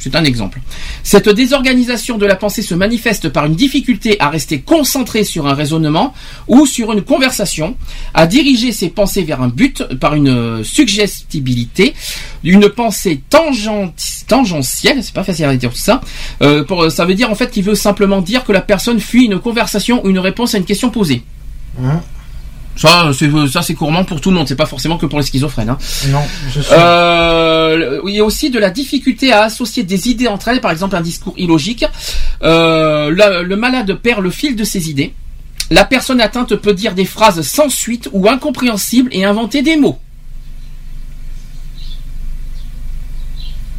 C'est 0.00 0.14
un 0.14 0.22
exemple. 0.22 0.60
Cette 1.02 1.28
désorganisation 1.28 2.18
de 2.18 2.26
la 2.26 2.36
pensée 2.36 2.62
se 2.62 2.74
manifeste 2.74 3.30
par 3.30 3.46
une 3.46 3.56
difficulté 3.56 4.16
à 4.20 4.30
rester 4.30 4.60
concentré 4.60 5.24
sur 5.24 5.48
un 5.48 5.54
raisonnement 5.54 6.14
ou 6.46 6.66
sur 6.66 6.92
une 6.92 7.02
conversation, 7.02 7.76
à 8.14 8.28
diriger 8.28 8.70
ses 8.70 8.90
pensées 8.90 9.24
vers 9.24 9.42
un 9.42 9.48
but 9.48 9.82
par 9.98 10.14
une 10.14 10.28
euh, 10.28 10.62
suggestibilité, 10.64 11.94
une 12.44 12.68
pensée 12.68 13.20
tangent- 13.28 13.92
tangentielle, 14.28 15.02
c'est 15.02 15.14
pas 15.14 15.24
facile 15.24 15.46
à 15.46 15.56
dire 15.56 15.70
tout 15.70 15.76
ça, 15.76 16.00
euh, 16.42 16.62
pour, 16.64 16.90
ça 16.92 17.04
veut 17.04 17.14
dire 17.14 17.30
en 17.30 17.34
fait 17.34 17.50
qu'il 17.50 17.64
veut 17.64 17.74
simplement 17.74 18.20
dire 18.20 18.44
que 18.44 18.52
la 18.52 18.60
personne 18.60 19.00
fuit 19.00 19.24
une 19.24 19.40
conversation 19.40 20.04
ou 20.04 20.10
une 20.10 20.18
réponse 20.20 20.54
à 20.54 20.58
une 20.58 20.64
question 20.64 20.90
posée. 20.90 21.22
Hein? 21.82 22.02
Ça, 22.78 23.10
c'est 23.12 23.28
ça, 23.52 23.60
c'est 23.60 23.74
couramment 23.74 24.04
pour 24.04 24.20
tout 24.20 24.30
le 24.30 24.36
monde. 24.36 24.46
C'est 24.48 24.54
pas 24.56 24.64
forcément 24.66 24.96
que 24.98 25.06
pour 25.06 25.18
les 25.18 25.24
schizophrènes. 25.26 25.68
Hein. 25.70 25.78
non, 26.08 26.22
je 26.54 26.60
sais. 26.62 26.72
Euh, 26.72 28.00
il 28.06 28.14
y 28.14 28.20
a 28.20 28.24
aussi 28.24 28.50
de 28.50 28.58
la 28.58 28.70
difficulté 28.70 29.32
à 29.32 29.42
associer 29.42 29.82
des 29.82 30.08
idées 30.08 30.28
entre 30.28 30.48
elles, 30.48 30.60
par 30.60 30.70
exemple 30.70 30.94
un 30.96 31.00
discours 31.00 31.34
illogique. 31.36 31.84
Euh, 32.42 33.10
le, 33.10 33.42
le 33.42 33.56
malade 33.56 33.92
perd 33.94 34.20
le 34.22 34.30
fil 34.30 34.54
de 34.56 34.62
ses 34.64 34.88
idées. 34.90 35.12
La 35.70 35.84
personne 35.84 36.20
atteinte 36.20 36.54
peut 36.56 36.72
dire 36.72 36.94
des 36.94 37.04
phrases 37.04 37.42
sans 37.42 37.68
suite 37.68 38.08
ou 38.12 38.28
incompréhensibles 38.28 39.10
et 39.12 39.24
inventer 39.24 39.60
des 39.62 39.76
mots. 39.76 39.98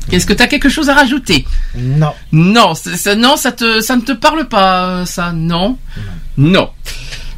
Qu'est-ce 0.09 0.25
que 0.25 0.33
tu 0.33 0.41
as 0.41 0.47
quelque 0.47 0.69
chose 0.69 0.89
à 0.89 0.95
rajouter? 0.95 1.45
Non. 1.75 2.11
Non, 2.31 2.73
c'est- 2.73 3.15
non, 3.15 3.37
ça 3.37 3.51
te, 3.51 3.79
ça 3.81 3.95
ne 3.95 4.01
te 4.01 4.11
parle 4.11 4.47
pas, 4.47 5.05
ça, 5.05 5.31
non, 5.33 5.77
non. 6.37 6.69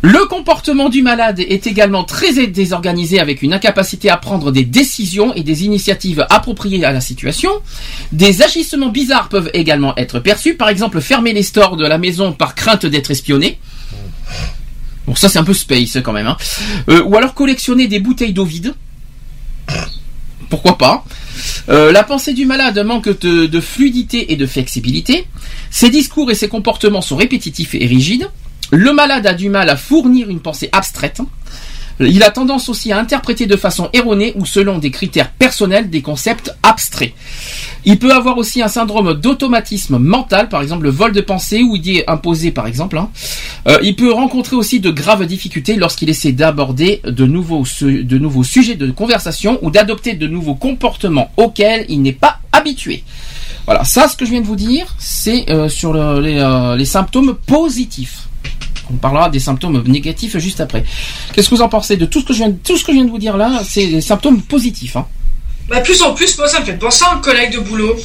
Le 0.02 0.26
comportement 0.26 0.90
du 0.90 1.04
malade 1.04 1.40
est 1.40 1.68
également 1.68 2.04
très 2.04 2.48
désorganisé 2.48 3.20
avec 3.20 3.44
une 3.44 3.54
incapacité 3.54 4.10
à 4.10 4.18
prendre 4.18 4.52
des 4.52 4.64
décisions 4.64 5.34
et 5.36 5.44
des 5.44 5.64
initiatives 5.64 6.26
appropriées 6.32 6.84
à 6.84 6.92
la 6.92 7.02
situation. 7.02 7.52
Des 8.12 8.42
agissements 8.42 8.90
bizarres 8.90 9.30
peuvent 9.30 9.52
également 9.54 9.96
être 9.98 10.20
perçus, 10.20 10.56
par 10.56 10.70
exemple 10.70 11.02
fermer 11.02 11.34
les 11.34 11.44
stores 11.44 11.78
de 11.78 11.86
la 11.86 12.00
maison 12.00 12.34
par 12.34 12.56
crainte 12.56 12.88
d'être 12.88 13.12
espionné. 13.12 13.60
Bon, 15.06 15.14
ça 15.14 15.30
c'est 15.30 15.40
un 15.40 15.44
peu 15.44 15.54
space 15.54 16.00
quand 16.04 16.14
même. 16.14 16.28
Hein. 16.28 16.38
Euh, 16.90 17.04
ou 17.04 17.16
alors 17.16 17.36
collectionner 17.36 17.88
des 17.88 18.00
bouteilles 18.00 18.34
d'eau 18.34 18.46
vide. 18.46 18.74
pourquoi 20.50 20.80
pas. 20.80 21.06
Euh, 21.70 21.92
la 21.92 22.04
pensée 22.04 22.34
du 22.34 22.48
malade 22.48 22.80
manque 22.80 23.20
de, 23.20 23.46
de 23.46 23.60
fluidité 23.60 24.34
et 24.34 24.36
de 24.36 24.48
flexibilité. 24.48 25.28
Ses 25.70 25.92
discours 25.92 26.32
et 26.32 26.36
ses 26.36 26.48
comportements 26.48 27.02
sont 27.02 27.16
répétitifs 27.18 27.76
et 27.76 27.86
rigides. 27.86 28.30
Le 28.72 28.94
malade 28.94 29.28
a 29.28 29.34
du 29.34 29.50
mal 29.50 29.70
à 29.70 29.76
fournir 29.76 30.30
une 30.30 30.40
pensée 30.40 30.70
abstraite. 30.72 31.22
Il 32.00 32.24
a 32.24 32.32
tendance 32.32 32.70
aussi 32.70 32.92
à 32.92 32.98
interpréter 32.98 33.46
de 33.46 33.56
façon 33.58 33.90
erronée 33.94 34.34
ou 34.36 34.46
selon 34.46 34.80
des 34.80 34.90
critères 34.90 35.30
personnels 35.30 35.90
des 35.90 36.02
concepts 36.02 36.56
abstraits. 36.64 37.14
Il 37.86 38.00
peut 38.00 38.14
avoir 38.14 38.38
aussi 38.38 38.62
un 38.62 38.70
syndrome 38.70 39.14
d'automatisme 39.14 39.98
mental, 40.00 40.50
par 40.50 40.62
exemple 40.62 40.84
le 40.84 40.90
vol 40.90 41.12
de 41.12 41.22
pensée 41.22 41.62
ou 41.62 41.76
idée 41.76 42.04
imposée 42.08 42.52
par 42.52 42.66
exemple. 42.66 42.98
hein. 42.98 43.10
Euh, 43.68 43.78
il 43.84 43.96
peut 43.96 44.12
rencontrer 44.12 44.56
aussi 44.56 44.80
de 44.80 44.90
graves 44.90 45.26
difficultés 45.28 45.76
lorsqu'il 45.76 46.10
essaie 46.10 46.32
d'aborder 46.32 47.02
de 47.04 47.26
nouveaux, 47.26 47.66
sujets 47.66 48.76
de 48.76 48.90
conversation 48.90 49.60
ou 49.62 49.70
d'adopter 49.70 50.14
de 50.14 50.28
nouveaux 50.28 50.56
comportements 50.56 51.32
auxquels 51.38 51.86
il 51.90 52.02
n'est 52.02 52.14
pas 52.14 52.40
habitué. 52.52 53.04
Voilà, 53.66 53.84
ça 53.84 54.08
ce 54.08 54.16
que 54.18 54.26
je 54.26 54.32
viens 54.32 54.42
de 54.42 54.48
vous 54.48 54.56
dire, 54.56 54.96
c'est 54.98 55.52
euh, 55.52 55.70
sur 55.70 55.96
euh, 55.96 56.76
les 56.76 56.86
symptômes 56.86 57.36
positifs. 57.46 58.28
On 58.90 58.96
parlera 58.96 59.30
des 59.30 59.40
symptômes 59.40 59.84
négatifs 59.88 60.38
juste 60.38 60.60
après. 60.60 60.84
Qu'est-ce 61.34 61.50
que 61.50 61.56
vous 61.56 61.62
en 61.62 61.70
pensez 61.70 61.98
de 61.98 62.06
tout 62.06 62.22
ce 62.22 62.26
que 62.26 62.34
je 62.34 62.40
viens 62.40 62.50
de, 62.50 62.58
tout 62.64 62.78
ce 62.78 62.84
que 62.84 62.92
je 62.92 62.98
viens 62.98 63.06
de 63.06 63.10
vous 63.12 63.20
dire 63.20 63.38
là? 63.38 63.62
C'est 63.64 63.88
des 63.88 64.02
symptômes 64.02 64.42
positifs. 64.42 64.96
Hein. 64.98 65.06
Bah, 65.70 65.80
plus 65.82 66.02
en 66.02 66.14
plus, 66.14 66.38
moi, 66.38 66.48
ça 66.48 66.60
me 66.60 66.66
fait 66.66 66.74
penser 66.74 67.06
à 67.06 67.14
un 67.16 67.20
collègue 67.20 67.54
de 67.54 67.60
boulot. 67.60 67.96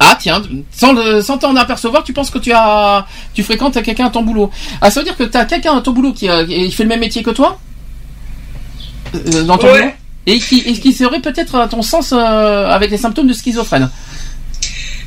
Ah 0.00 0.16
tiens, 0.20 0.42
sans, 0.72 0.92
le- 0.92 1.22
sans 1.22 1.38
t'en 1.38 1.54
apercevoir, 1.56 2.02
tu 2.02 2.12
penses 2.12 2.30
que 2.30 2.38
tu 2.38 2.50
as, 2.52 3.06
tu 3.34 3.42
fréquentes 3.42 3.80
quelqu'un 3.82 4.06
à 4.06 4.10
ton 4.10 4.22
boulot. 4.22 4.50
Ah, 4.80 4.90
ça 4.90 5.00
veut 5.00 5.04
dire 5.04 5.16
que 5.16 5.22
tu 5.24 5.36
as 5.36 5.44
quelqu'un 5.44 5.76
à 5.76 5.80
ton 5.80 5.92
boulot 5.92 6.12
qui, 6.12 6.28
euh, 6.28 6.44
qui 6.44 6.70
fait 6.72 6.82
le 6.82 6.88
même 6.88 7.00
métier 7.00 7.22
que 7.22 7.30
toi? 7.30 7.58
Euh, 9.14 9.44
dans 9.44 9.58
ton 9.58 9.68
Ouais. 9.68 9.80
boulot? 9.80 9.92
Et 10.26 10.38
qui, 10.38 10.60
et 10.60 10.72
qui 10.74 10.92
serait 10.92 11.20
peut-être 11.20 11.56
à 11.56 11.68
ton 11.68 11.82
sens 11.82 12.12
euh, 12.12 12.68
avec 12.68 12.90
les 12.90 12.96
symptômes 12.96 13.26
de 13.26 13.32
schizophrène? 13.32 13.90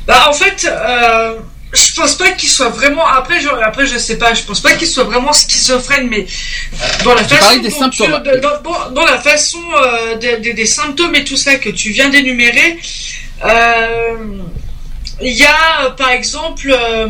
Bah, 0.06 0.28
en 0.28 0.32
fait, 0.32 0.66
euh, 0.70 1.34
je 1.72 1.92
pense 1.94 2.14
pas 2.16 2.30
qu'il 2.32 2.48
soit 2.48 2.68
vraiment. 2.70 3.06
Après, 3.06 3.40
je, 3.40 3.48
après, 3.48 3.86
je 3.86 3.98
sais 3.98 4.16
pas. 4.18 4.32
Je 4.34 4.42
pense 4.42 4.60
pas 4.60 4.72
qu'il 4.74 4.86
soit 4.86 5.04
vraiment 5.04 5.32
schizophrène, 5.32 6.08
mais 6.08 6.24
euh, 6.24 7.04
dans 7.04 7.14
la 7.14 7.22
façon 7.28 7.46
des 7.62 7.68
dont 7.70 7.76
tu- 7.90 8.02
dans, 8.92 9.04
la 9.04 9.18
façon 9.18 9.62
euh, 9.82 10.16
des, 10.16 10.36
des- 10.38 10.52
des 10.54 10.66
symptômes 10.66 11.14
et 11.14 11.24
tout 11.24 11.36
ça 11.36 11.56
que 11.56 11.68
tu 11.70 11.90
viens 11.90 12.08
d'énumérer, 12.08 12.78
euh, 13.44 14.16
il 15.20 15.32
y 15.32 15.44
a 15.44 15.84
euh, 15.86 15.90
par 15.90 16.10
exemple. 16.10 16.70
euh, 16.70 17.08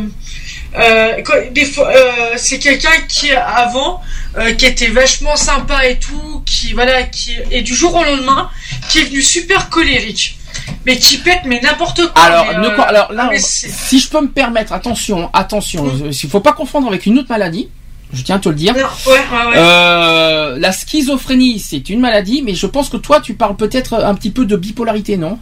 euh, 0.75 1.23
quoi, 1.23 1.39
des 1.51 1.65
fois, 1.65 1.89
euh, 1.95 2.33
c'est 2.35 2.59
quelqu'un 2.59 2.91
qui 3.07 3.31
avant 3.31 4.01
euh, 4.37 4.51
qui 4.53 4.65
était 4.65 4.87
vachement 4.87 5.35
sympa 5.37 5.87
et 5.87 5.97
tout, 5.97 6.43
qui 6.45 6.73
voilà, 6.73 7.03
qui 7.03 7.35
et 7.51 7.61
du 7.61 7.73
jour 7.73 7.95
au 7.95 8.03
lendemain, 8.03 8.49
qui 8.89 8.99
est 8.99 9.03
venu 9.03 9.21
super 9.21 9.69
colérique, 9.69 10.37
mais 10.85 10.97
qui 10.97 11.17
pète 11.17 11.41
mais 11.45 11.59
n'importe 11.61 12.01
quoi. 12.13 12.21
Alors, 12.21 12.45
mais, 12.47 12.57
ne 12.57 12.67
euh, 12.73 12.81
alors 12.81 13.11
là, 13.13 13.23
ah, 13.25 13.29
mais 13.31 13.39
c'est- 13.39 13.69
si 13.69 13.99
je 13.99 14.09
peux 14.09 14.21
me 14.21 14.29
permettre, 14.29 14.73
attention, 14.73 15.29
attention, 15.33 15.85
il 16.11 16.29
faut 16.29 16.39
pas 16.39 16.53
confondre 16.53 16.87
avec 16.87 17.05
une 17.05 17.19
autre 17.19 17.29
maladie. 17.29 17.69
Je 18.13 18.21
tiens 18.23 18.37
à 18.37 18.39
te 18.39 18.47
le 18.47 18.55
dire. 18.55 18.73
Non, 18.73 18.79
ouais, 18.81 19.11
ouais, 19.11 19.45
ouais. 19.49 19.53
Euh, 19.57 20.57
la 20.57 20.71
schizophrénie, 20.71 21.59
c'est 21.59 21.89
une 21.89 21.99
maladie, 21.99 22.41
mais 22.41 22.55
je 22.55 22.65
pense 22.65 22.87
que 22.89 22.95
toi, 22.97 23.19
tu 23.19 23.33
parles 23.33 23.57
peut-être 23.57 23.95
un 23.95 24.15
petit 24.15 24.31
peu 24.31 24.45
de 24.45 24.55
bipolarité, 24.55 25.17
non? 25.17 25.37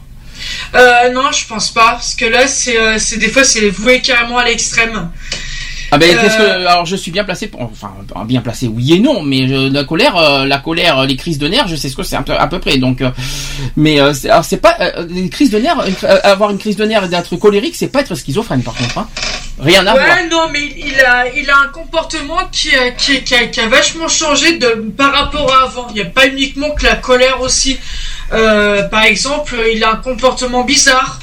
Euh, 0.73 1.11
non, 1.13 1.32
je 1.32 1.45
pense 1.47 1.71
pas, 1.71 1.91
parce 1.91 2.15
que 2.15 2.26
là, 2.26 2.47
c'est, 2.47 2.78
euh, 2.78 2.95
c'est 2.97 3.17
des 3.17 3.30
fois, 3.30 3.43
c'est 3.43 3.69
voué 3.69 4.01
carrément 4.01 4.38
à 4.39 4.45
l'extrême. 4.45 5.09
Ah 5.96 5.98
ben, 5.98 6.16
Euh, 6.16 6.22
qu'est-ce 6.22 6.38
que 6.38 6.43
alors 6.68 6.86
je 6.86 6.96
suis 6.96 7.12
bien 7.12 7.24
placé 7.24 7.48
pour 7.48 7.62
enfin 7.62 7.91
bien 8.26 8.41
placé 8.41 8.68
oui 8.68 8.93
et 8.93 9.00
non 9.00 9.22
mais 9.24 9.48
je- 9.48 9.72
la 9.72 9.84
colère 9.86 10.16
euh, 10.18 10.46
la 10.46 10.60
colère 10.60 11.06
les 11.06 11.16
crises 11.16 11.38
de 11.38 11.48
nerfs 11.48 11.68
je 11.68 11.76
sais 11.76 11.89
ce 11.89 11.96
que 11.96 12.04
c'est 12.04 12.18
peu 12.24 12.34
à 12.34 12.48
peu 12.48 12.60
près 12.60 12.78
donc 12.78 13.02
euh, 13.02 13.10
mais 13.76 14.00
euh, 14.00 14.14
c'est, 14.14 14.30
alors 14.30 14.46
c'est 14.46 14.58
pas 14.58 14.76
les 15.10 15.30
crises 15.30 15.52
de 15.52 15.60
nerfs 15.60 15.78
avoir 16.24 16.50
une 16.52 16.58
crise 16.58 16.76
de 16.76 16.86
nerfs 16.86 17.06
et 17.06 17.08
d'être 17.10 17.36
colérique 17.38 17.76
c'est 17.76 17.88
pas 17.88 18.02
être 18.02 18.16
schizophrène 18.16 18.64
par 18.64 18.74
contre 18.76 18.98
hein. 18.98 19.08
rien 19.60 19.86
à 19.88 19.93
voir 19.93 20.06
non, 20.30 20.50
mais 20.52 20.66
il 20.78 21.00
a, 21.02 21.28
il 21.34 21.50
a 21.50 21.58
un 21.66 21.68
comportement 21.68 22.39
qui 22.52 22.76
a, 22.76 22.91
qui, 22.91 23.24
qui 23.24 23.36
a, 23.36 23.48
qui 23.48 23.60
a 23.62 23.68
vachement 23.68 24.08
changé 24.08 24.58
de, 24.58 24.68
par 24.98 25.12
rapport 25.14 25.50
à 25.54 25.64
avant. 25.64 25.88
Il 25.91 25.96
n'y 25.96 26.02
a 26.02 26.06
pas 26.06 26.28
uniquement 26.28 26.72
que 26.72 26.84
la 26.86 26.96
colère 26.96 27.39
aussi. 27.41 27.78
Par 28.30 29.04
exemple, 29.04 29.56
il 29.74 29.84
a 29.84 29.91
un 29.91 29.96
comportement 29.98 30.64
bizarre. 30.64 31.20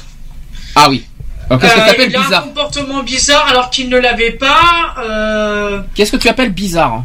ah 0.75 0.87
oui 0.89 1.05
Alors, 1.49 1.61
qu'est-ce 1.61 1.73
que 1.73 1.79
Euh, 1.79 1.83
tu 1.83 1.89
appelles 1.91 2.09
il 2.09 2.15
a 2.15 2.19
un 2.19 2.23
bizarre 2.23 2.43
comportement 2.43 3.03
bizarre 3.03 3.47
alors 3.49 3.69
qu'il 3.69 3.89
ne 3.89 3.97
l'avait 3.97 4.31
pas. 4.31 4.95
Euh, 4.99 5.81
qu'est-ce 5.95 6.11
que 6.11 6.17
tu 6.17 6.27
appelles 6.29 6.51
bizarre 6.53 7.03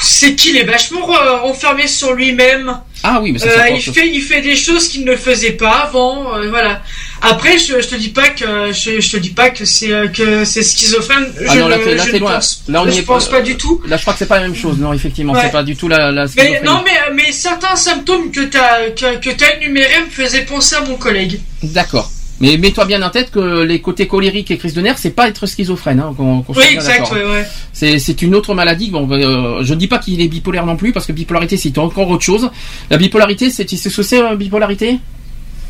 c'est 0.00 0.34
qu'il 0.34 0.56
est 0.56 0.64
vachement 0.64 1.06
re- 1.06 1.40
renfermé 1.40 1.86
sur 1.86 2.14
lui-même. 2.14 2.78
ah 3.02 3.20
oui 3.20 3.32
mais 3.32 3.38
ça, 3.38 3.46
Euh, 3.48 3.68
il 3.70 3.80
fait, 3.82 4.08
il 4.08 4.20
fait 4.22 4.40
des 4.40 4.56
choses 4.56 4.88
qu'il 4.88 5.04
ne 5.04 5.14
faisait 5.16 5.52
pas 5.52 5.82
avant, 5.88 6.34
euh, 6.34 6.48
voilà. 6.48 6.80
Après, 7.20 7.58
je, 7.58 7.80
je 7.80 7.88
te 7.88 7.94
dis 7.96 8.08
pas 8.08 8.28
que 8.30 8.72
je, 8.72 9.00
je 9.00 9.10
te 9.12 9.16
dis 9.18 9.30
pas 9.30 9.50
que 9.50 9.64
c'est 9.64 9.92
euh, 9.92 10.08
que 10.08 10.44
c'est 10.44 10.62
schizophrène. 10.62 11.26
Ah 11.46 11.52
je 11.54 11.58
non, 11.60 11.68
là, 11.68 11.76
ne- 11.76 11.84
là, 11.84 12.04
je 12.04 12.10
t'es 12.10 12.12
ne 12.14 12.18
loin. 12.20 12.32
pense, 12.34 12.62
Là, 12.68 12.82
on 12.82 12.88
y 12.88 12.92
je 12.92 12.98
est 13.00 13.02
pense 13.02 13.28
pas- 13.28 13.42
du 13.42 13.56
tout. 13.56 13.82
là 13.86 13.96
je 13.96 14.02
crois 14.02 14.14
que 14.14 14.20
c'est 14.20 14.26
pas 14.26 14.36
la 14.40 14.42
même 14.48 14.56
chose 14.56 14.78
non 14.78 14.92
effectivement 14.92 15.32
Ouais. 15.34 15.40
c'est 15.42 15.52
pas 15.52 15.62
du 15.64 15.76
tout 15.76 15.88
la, 15.88 16.10
la 16.10 16.26
Mais 16.36 16.60
non, 16.64 16.82
mais 16.84 17.14
mais 17.14 17.30
certains 17.32 17.76
symptômes 17.76 18.30
que 18.32 18.40
t'as 18.40 18.90
que, 18.90 19.16
que 19.18 19.30
t'as 19.30 19.56
énumérés 19.56 20.00
me 20.06 20.10
faisaient 20.10 20.42
penser 20.46 20.76
à 20.76 20.80
mon 20.80 20.96
collègue. 20.96 21.40
d'accord 21.62 22.10
mais 22.42 22.56
mets-toi 22.56 22.84
bien 22.86 23.00
en 23.02 23.08
tête 23.08 23.30
que 23.30 23.62
les 23.62 23.80
côtés 23.80 24.08
colériques 24.08 24.50
et 24.50 24.58
crises 24.58 24.74
de 24.74 24.80
nerfs 24.82 24.98
c'est 24.98 25.10
pas 25.10 25.28
être 25.28 25.46
schizophrène 25.46 26.00
hein, 26.00 26.12
Oui, 26.18 26.64
exact, 26.72 27.12
ouais, 27.12 27.24
ouais. 27.24 27.46
C'est, 27.72 28.20
une 28.20 28.34
autre 28.34 28.52
maladie. 28.54 28.90
Bon, 28.90 29.08
euh, 29.10 29.62
je 29.62 29.72
ne 29.72 29.78
dis 29.78 29.86
pas 29.86 29.98
qu'il 29.98 30.20
est 30.20 30.26
bipolaire 30.26 30.66
non 30.66 30.76
plus, 30.76 30.92
parce 30.92 31.06
que 31.06 31.12
bipolarité 31.12 31.56
c'est 31.56 31.78
encore 31.78 32.10
autre 32.10 32.24
chose. 32.24 32.50
La 32.90 32.98
bipolarité, 32.98 33.48
c'est, 33.48 33.64
tu 33.64 33.76
sais 33.76 33.88
ce 33.90 33.96
que 33.96 34.02
c'est 34.02 34.20
la 34.20 34.34
bipolarité? 34.34 34.98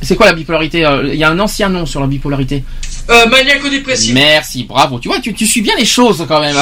C'est 0.01 0.16
quoi 0.16 0.27
la 0.27 0.33
bipolarité 0.33 0.85
Euh, 0.85 1.11
Il 1.12 1.18
y 1.18 1.25
a 1.25 1.31
un 1.31 1.39
ancien 1.39 1.68
nom 1.68 1.85
sur 1.85 2.01
la 2.01 2.07
bipolarité. 2.07 2.64
Euh, 3.11 3.27
maniaco-dépressif. 3.27 4.14
Merci, 4.14 4.64
bravo. 4.64 4.99
Tu 4.99 5.09
vois, 5.09 5.20
tu, 5.20 5.35
tu 5.35 5.47
suis 5.47 5.61
bien 5.61 5.75
les 5.77 5.85
choses 5.85 6.25
quand 6.27 6.41
même. 6.41 6.57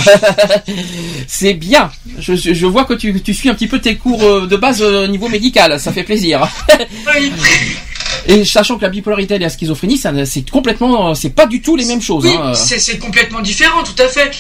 c'est 1.27 1.55
bien. 1.55 1.91
Je, 2.19 2.35
je 2.35 2.67
vois 2.67 2.85
que 2.85 2.95
tu, 2.95 3.21
tu 3.23 3.33
suis 3.33 3.49
un 3.49 3.55
petit 3.55 3.67
peu 3.67 3.79
tes 3.79 3.97
cours 3.97 4.23
euh, 4.23 4.47
de 4.47 4.57
base 4.57 4.83
euh, 4.83 5.05
au 5.05 5.09
niveau 5.09 5.29
médical. 5.29 5.79
Ça 5.79 5.93
fait 5.93 6.05
plaisir. 6.05 6.49
Oui. 7.15 7.33
Et 8.27 8.45
sachant 8.45 8.77
que 8.77 8.83
la 8.83 8.89
bipolarité 8.91 9.35
et 9.35 9.39
la 9.39 9.49
schizophrénie, 9.49 10.01
c'est 10.25 10.51
complètement, 10.51 11.15
c'est 11.15 11.31
pas 11.31 11.47
du 11.47 11.61
tout 11.63 11.77
les 11.77 11.85
mêmes 11.85 12.03
choses. 12.03 12.25
Oui, 12.27 12.33
hein. 12.41 12.53
c'est 12.55 12.99
complètement 12.99 13.41
différent, 13.41 13.83
tout 13.83 14.01
à 14.03 14.09
fait. 14.09 14.31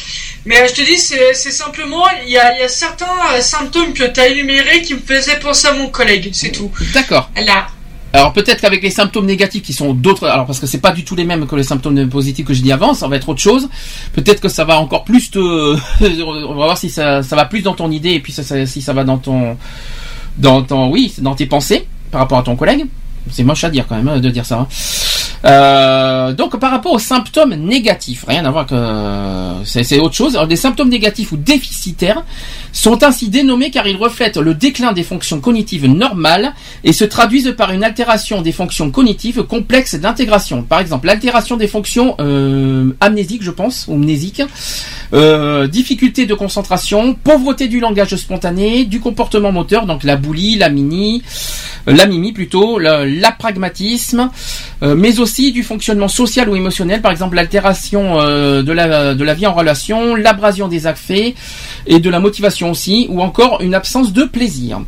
Mais 0.47 0.59
euh, 0.61 0.67
je 0.69 0.75
te 0.75 0.83
dis, 0.87 0.99
c'est 0.99 1.35
simplement, 1.51 2.05
il 2.27 2.33
y 2.33 2.39
a, 2.39 2.57
il 2.57 2.61
y 2.61 2.65
a 2.65 2.69
certains 2.69 3.07
euh, 3.35 3.41
symptômes 3.41 3.93
que 3.93 4.05
tu 4.05 4.21
as 4.21 4.29
énumérés 4.29 4.83
qui 4.83 4.95
me 4.95 5.01
faisaient 5.01 5.39
penser 5.39 5.69
à 5.69 5.75
mon 5.75 5.89
collègue, 5.89 6.31
c'est 6.33 6.51
tout. 6.53 6.71
D'accord. 6.95 7.31
Là. 7.37 7.67
Alors 8.13 8.33
peut-être 8.33 8.61
qu'avec 8.61 8.83
les 8.83 8.91
symptômes 8.91 9.27
négatifs 9.27 9.63
qui 9.63 9.73
sont 9.73 9.95
d'autres, 9.95 10.27
alors 10.27 10.45
parce 10.45 10.59
que 10.59 10.67
c'est 10.67 10.81
pas 10.81 10.91
du 10.91 11.05
tout 11.05 11.15
les 11.15 11.25
mêmes 11.25 11.47
que 11.47 11.55
les 11.55 11.63
symptômes 11.63 12.09
positifs 12.09 12.45
que 12.45 12.53
j'ai 12.53 12.63
dit 12.63 12.73
avant, 12.73 12.93
ça 12.93 13.07
va 13.07 13.15
être 13.17 13.29
autre 13.29 13.41
chose. 13.41 13.69
Peut-être 14.15 14.41
que 14.41 14.49
ça 14.49 14.65
va 14.65 14.81
encore 14.81 15.05
plus 15.05 15.31
te, 15.31 15.39
on 16.25 16.49
va 16.49 16.55
voir 16.55 16.77
si 16.79 16.91
ça, 16.91 17.23
ça 17.23 17.37
va 17.37 17.45
plus 17.45 17.63
dans 17.63 17.75
ton 17.75 17.89
idée 17.91 18.11
et 18.11 18.21
puis 18.21 18.33
ça- 18.33 18.43
ça- 18.43 18.67
si 18.67 18.83
ça 18.83 18.93
va 18.93 19.05
dans 19.05 19.19
ton, 19.19 19.57
dans 20.39 20.63
ton, 20.63 20.91
oui, 20.91 21.15
dans 21.19 21.37
tes 21.37 21.47
pensées 21.47 21.87
par 22.11 22.23
rapport 22.23 22.39
à 22.39 22.43
ton 22.43 22.57
collègue. 22.57 22.87
C'est 23.31 23.45
moche 23.45 23.65
à 23.65 23.71
dire 23.71 23.87
quand 23.87 23.97
même 23.97 24.09
hein, 24.09 24.21
de 24.21 24.31
dire 24.31 24.47
ça. 24.47 24.61
hein. 24.61 24.69
Euh, 25.45 26.33
donc 26.33 26.59
par 26.59 26.71
rapport 26.71 26.93
aux 26.93 26.99
symptômes 26.99 27.55
négatifs, 27.55 28.25
rien 28.27 28.45
à 28.45 28.51
voir 28.51 28.67
que 28.67 28.75
c'est 29.65 29.85
c'est 29.85 29.99
autre 29.99 30.15
chose. 30.15 30.35
Alors, 30.37 30.47
des 30.47 30.57
symptômes 30.57 30.89
négatifs 30.89 31.33
ou 31.33 31.37
déficitaires 31.37 32.23
sont 32.73 33.03
ainsi 33.03 33.29
dénommés 33.29 33.71
car 33.71 33.87
ils 33.87 33.97
reflètent 33.97 34.37
le 34.37 34.55
déclin 34.55 34.93
des 34.93 35.03
fonctions 35.03 35.41
cognitives 35.41 35.87
normales 35.87 36.53
et 36.85 36.93
se 36.93 37.05
traduisent 37.05 37.55
par 37.57 37.73
une 37.73 37.85
altération 37.85 38.43
des 38.43 38.53
fonctions 38.53 38.91
cognitives 38.91 39.43
complexes 39.45 39.95
d'intégration. 39.97 40.63
Par 40.63 40.81
exemple, 40.81 41.07
l'altération 41.07 41.57
des 41.57 41.67
fonctions 41.69 42.15
euh, 42.21 42.93
amnésiques, 43.01 43.43
je 43.43 43.51
pense, 43.51 43.87
ou 43.89 43.97
mnésiques, 43.97 44.43
euh, 45.13 45.67
difficulté 45.67 46.27
de 46.27 46.35
concentration, 46.35 47.15
pauvreté 47.15 47.69
du 47.69 47.81
langage 47.81 48.15
spontané, 48.17 48.85
du 48.85 49.01
comportement 49.01 49.53
moteur, 49.53 49.87
donc 49.87 50.05
la 50.05 50.17
boulie, 50.17 50.57
la 50.57 50.69
mini, 50.69 51.23
euh, 51.89 51.93
la 51.95 52.07
mimi 52.07 52.33
plutôt, 52.33 52.79
la- 52.79 53.05
l'apragmatisme, 53.07 54.31
euh, 54.83 54.95
mais 54.95 55.19
aussi 55.21 55.53
du 55.53 55.63
fonctionnement 55.63 56.09
social 56.09 56.49
ou 56.49 56.57
émotionnel, 56.57 57.01
par 57.03 57.13
exemple 57.13 57.37
l'altération 57.37 58.21
euh, 58.21 58.63
de, 58.63 58.73
la, 58.73 59.35
vie 59.35 59.47
en 59.47 59.55
relation, 59.55 60.15
l'abrasion 60.15 60.69
des 60.69 60.87
affects 60.87 61.35
et 61.87 62.01
de 62.01 62.11
la 62.11 62.21
motivation 62.21 62.71
aussi, 62.71 63.07
ou 63.09 63.21
encore 63.21 63.61
une 63.61 63.75
absence 63.75 64.13
de 64.13 64.25
plaisir. 64.25 64.81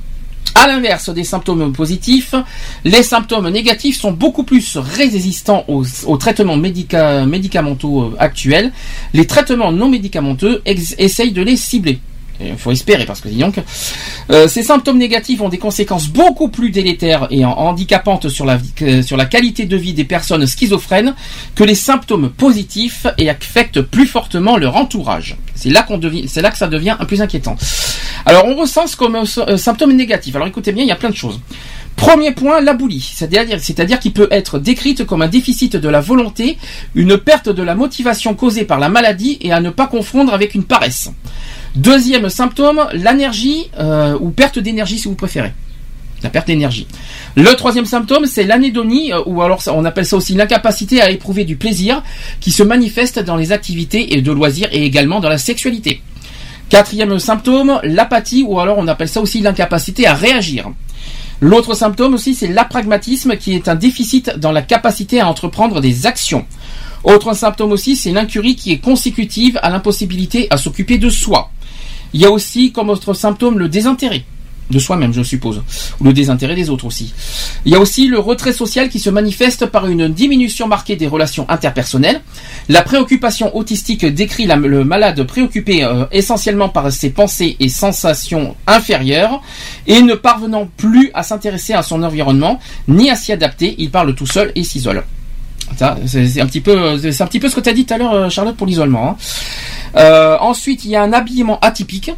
À 0.55 0.67
l'inverse 0.67 1.09
des 1.09 1.25
symptômes 1.25 1.73
positifs, 1.73 2.35
les 2.85 3.03
symptômes 3.03 3.49
négatifs 3.49 3.99
sont 3.99 4.13
beaucoup 4.13 4.45
plus 4.45 4.77
résistants 4.77 5.65
aux, 5.69 6.17
traitements 6.17 6.59
médica- 6.59 7.27
médicamenteux 7.27 7.87
euh, 7.87 8.17
actuels. 8.19 8.73
Les 9.15 9.27
traitements 9.27 9.73
non 9.73 9.89
médicamenteux 9.89 10.63
essayent 10.67 11.33
de 11.33 11.43
les 11.43 11.57
cibler. 11.57 12.01
Il 12.45 12.59
faut 12.59 12.73
espérer 12.73 13.05
parce 13.07 13.21
que 13.21 13.29
dis 13.29 13.39
donc, 13.39 13.61
euh, 14.31 14.49
ces 14.49 14.63
symptômes 14.63 14.99
négatifs 14.99 15.41
ont 15.41 15.49
des 15.49 15.59
conséquences 15.59 16.09
beaucoup 16.09 16.49
plus 16.49 16.71
délétères 16.71 17.27
et 17.31 17.45
handicapantes 17.45 18.29
sur 18.29 18.45
la, 18.47 18.59
qualité 19.27 19.67
de 19.67 19.77
vie 19.77 19.95
des 19.95 20.05
personnes 20.05 20.47
schizophrènes 20.47 21.15
que 21.55 21.65
les 21.65 21.75
symptômes 21.75 22.31
positifs 22.31 23.07
et 23.19 23.31
affectent 23.31 23.83
plus 23.83 24.07
fortement 24.07 24.57
leur 24.57 24.77
entourage. 24.77 25.37
C'est 25.55 25.71
là 25.71 25.83
que 25.83 26.59
ça 26.59 26.69
devient 26.69 26.97
un 26.99 27.05
plus 27.05 27.23
inquiétant. 27.23 27.57
Alors 28.27 28.47
on 28.47 28.55
recense 28.55 28.95
comme 28.95 29.17
euh, 29.17 29.57
symptômes 29.57 29.93
négatifs. 29.93 30.35
Alors 30.37 30.49
écoutez 30.49 30.73
bien, 30.73 30.85
il 30.85 30.89
y 30.89 30.93
a 30.93 30.97
plein 30.97 31.11
de 31.11 31.17
choses. 31.17 31.41
Premier 31.97 32.33
point, 32.33 32.61
la 32.61 32.73
boulie, 32.73 33.13
c'est-à-dire, 33.15 33.61
c'est-à-dire 33.61 34.01
qu'il 34.01 34.13
peut 34.13 34.29
être 34.31 34.59
décrite 34.59 35.05
comme 35.05 35.23
un 35.23 35.29
déficit 35.29 35.77
de 35.77 35.89
la 35.89 36.01
volonté, 36.01 36.59
une 36.95 37.19
perte 37.19 37.49
de 37.49 37.63
la 37.63 37.75
motivation 37.75 38.35
causée 38.35 38.65
par 38.65 38.81
la 38.81 38.89
maladie 38.89 39.39
et 39.41 39.53
à 39.53 39.61
ne 39.61 39.71
pas 39.71 39.87
confondre 39.87 40.33
avec 40.33 40.55
une 40.55 40.65
paresse. 40.65 41.11
Deuxième 41.75 42.29
symptôme, 42.29 42.87
l'énergie 42.93 43.71
euh, 43.79 44.19
ou 44.21 44.31
perte 44.31 44.59
d'énergie 44.59 44.99
si 44.99 45.09
vous 45.09 45.15
préférez. 45.15 45.53
La 46.23 46.29
perte 46.29 46.47
d'énergie. 46.47 46.87
Le 47.35 47.51
troisième 47.55 47.87
symptôme, 47.87 48.27
c'est 48.27 48.45
l'anédonie, 48.45 49.11
euh, 49.13 49.23
ou 49.25 49.41
alors 49.41 49.63
on 49.69 49.85
appelle 49.87 50.05
ça 50.05 50.17
aussi 50.17 50.35
l'incapacité 50.35 51.01
à 51.01 51.11
éprouver 51.11 51.45
du 51.45 51.57
plaisir, 51.57 52.03
qui 52.41 52.53
se 52.53 52.63
manifeste 52.63 53.21
dans 53.21 53.37
les 53.37 53.53
activités 53.53 54.15
et 54.15 54.21
de 54.21 54.31
loisirs 54.33 54.69
et 54.71 54.85
également 54.85 55.21
dans 55.21 55.31
la 55.31 55.39
sexualité. 55.39 56.03
Quatrième 56.69 57.19
symptôme, 57.19 57.81
l'apathie, 57.85 58.45
ou 58.47 58.61
alors 58.61 58.77
on 58.79 58.87
appelle 58.87 59.09
ça 59.09 59.23
aussi 59.23 59.41
l'incapacité 59.41 60.07
à 60.07 60.15
réagir. 60.15 60.71
L'autre 61.41 61.75
symptôme 61.75 62.15
aussi, 62.15 62.35
c'est 62.35 62.49
l'apragmatisme, 62.49 63.37
qui 63.37 63.55
est 63.55 63.69
un 63.69 63.75
déficit 63.77 64.37
dans 64.37 64.53
la 64.53 64.63
capacité 64.63 65.21
à 65.21 65.29
entreprendre 65.29 65.81
des 65.81 66.07
actions. 66.07 66.45
Autre 67.03 67.35
symptôme 67.35 67.73
aussi, 67.73 67.97
c'est 67.97 68.13
l'incurie 68.13 68.57
qui 68.57 68.73
est 68.73 68.79
consécutive 68.79 69.59
à 69.63 69.71
l'impossibilité 69.71 70.47
à 70.51 70.57
s'occuper 70.57 70.99
de 70.99 71.11
soi. 71.11 71.51
Il 72.15 72.21
y 72.21 72.27
a 72.27 72.31
aussi 72.31 72.73
comme 72.73 72.91
autre 72.91 73.15
symptôme 73.15 73.59
le 73.59 73.69
désintérêt 73.69 74.25
de 74.71 74.79
soi-même, 74.79 75.13
je 75.13 75.23
suppose, 75.23 75.63
ou 76.01 76.05
le 76.05 76.13
désintérêt 76.13 76.55
des 76.55 76.71
autres 76.71 76.87
aussi. 76.87 77.13
Il 77.65 77.73
y 77.73 77.77
a 77.77 77.81
aussi 77.81 78.09
le 78.09 78.19
retrait 78.19 78.53
social 78.53 78.89
qui 78.89 78.99
se 78.99 79.11
manifeste 79.11 79.67
par 79.67 79.87
une 79.87 80.09
diminution 80.09 80.67
marquée 80.67 80.97
des 80.97 81.07
relations 81.07 81.49
interpersonnelles. 81.49 82.23
La 82.69 82.83
préoccupation 82.83 83.55
autistique 83.57 84.07
décrit 84.07 84.47
le 84.47 84.85
malade 84.85 85.23
préoccupé 85.25 85.85
euh, 85.85 86.07
essentiellement 86.11 86.69
par 86.69 86.91
ses 86.91 87.11
pensées 87.11 87.57
et 87.61 87.69
sensations 87.69 88.57
inférieures 88.67 89.43
et 89.87 90.03
ne 90.03 90.15
parvenant 90.15 90.69
plus 90.77 91.11
à 91.15 91.23
s'intéresser 91.23 91.75
à 91.75 91.83
son 91.83 92.03
environnement 92.03 92.59
ni 92.89 93.11
à 93.11 93.17
s'y 93.17 93.33
adapter. 93.33 93.75
Il 93.79 93.91
parle 93.91 94.15
tout 94.15 94.27
seul 94.27 94.53
et 94.55 94.65
s'isole. 94.65 95.05
C'est 96.07 96.41
un 96.41 96.47
petit 96.47 96.61
peu, 96.61 96.99
c'est 96.99 97.23
un 97.23 97.27
petit 97.27 97.41
peu 97.41 97.49
ce 97.49 97.57
que 97.57 97.61
tu 97.61 97.69
as 97.69 97.73
dit 97.73 97.85
tout 97.85 97.95
à 97.95 97.99
l'heure, 97.99 98.13
euh, 98.13 98.29
Charlotte, 98.29 98.57
pour 98.57 98.67
l'isolement. 98.67 99.11
hein. 99.11 99.17
Euh, 99.97 100.37
ensuite, 100.41 100.85
il 100.85 100.91
y 100.91 100.97
a 100.97 101.03
un 101.03 101.13
habillement 101.13 101.59
atypique. 101.61 102.11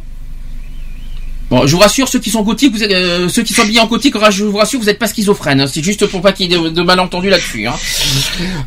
Bon, 1.49 1.67
je 1.67 1.73
vous 1.75 1.79
rassure, 1.81 2.07
ceux 2.07 2.19
qui 2.19 2.31
sont 2.31 2.41
gothiques, 2.41 2.73
vous 2.73 2.81
êtes, 2.83 2.91
euh, 2.91 3.29
ceux 3.29 3.43
qui 3.43 3.53
sont 3.53 3.61
habillés 3.61 3.79
en 3.79 3.85
gothique, 3.85 4.15
je 4.31 4.43
vous 4.45 4.57
rassure, 4.57 4.79
vous 4.79 4.87
n'êtes 4.87 4.97
pas 4.97 5.07
schizophrène. 5.07 5.61
hein. 5.61 5.67
C'est 5.67 5.83
juste 5.83 6.07
pour 6.07 6.21
pas 6.21 6.31
qu'il 6.31 6.51
y 6.51 6.55
ait 6.55 6.57
de, 6.57 6.69
de 6.69 6.81
malentendus 6.81 7.29
là-dessus. 7.29 7.67
hein. 7.67 7.75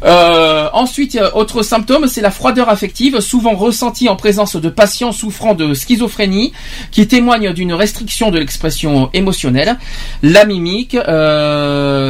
Euh, 0.05 0.69
ensuite, 0.73 1.17
euh, 1.17 1.29
autre 1.35 1.63
symptôme, 1.63 2.07
c'est 2.07 2.21
la 2.21 2.31
froideur 2.31 2.69
affective, 2.69 3.19
souvent 3.19 3.57
ressentie 3.57 4.09
en 4.09 4.15
présence 4.15 4.55
de 4.55 4.69
patients 4.69 5.11
souffrant 5.11 5.55
de 5.55 5.75
schizophrénie, 5.75 6.53
qui 6.93 7.09
témoignent 7.09 7.53
d'une 7.53 7.73
restriction 7.73 8.31
de 8.31 8.39
l'expression 8.39 9.11
émotionnelle. 9.13 9.77
La 10.23 10.45
mimique, 10.45 10.95
il 10.95 10.99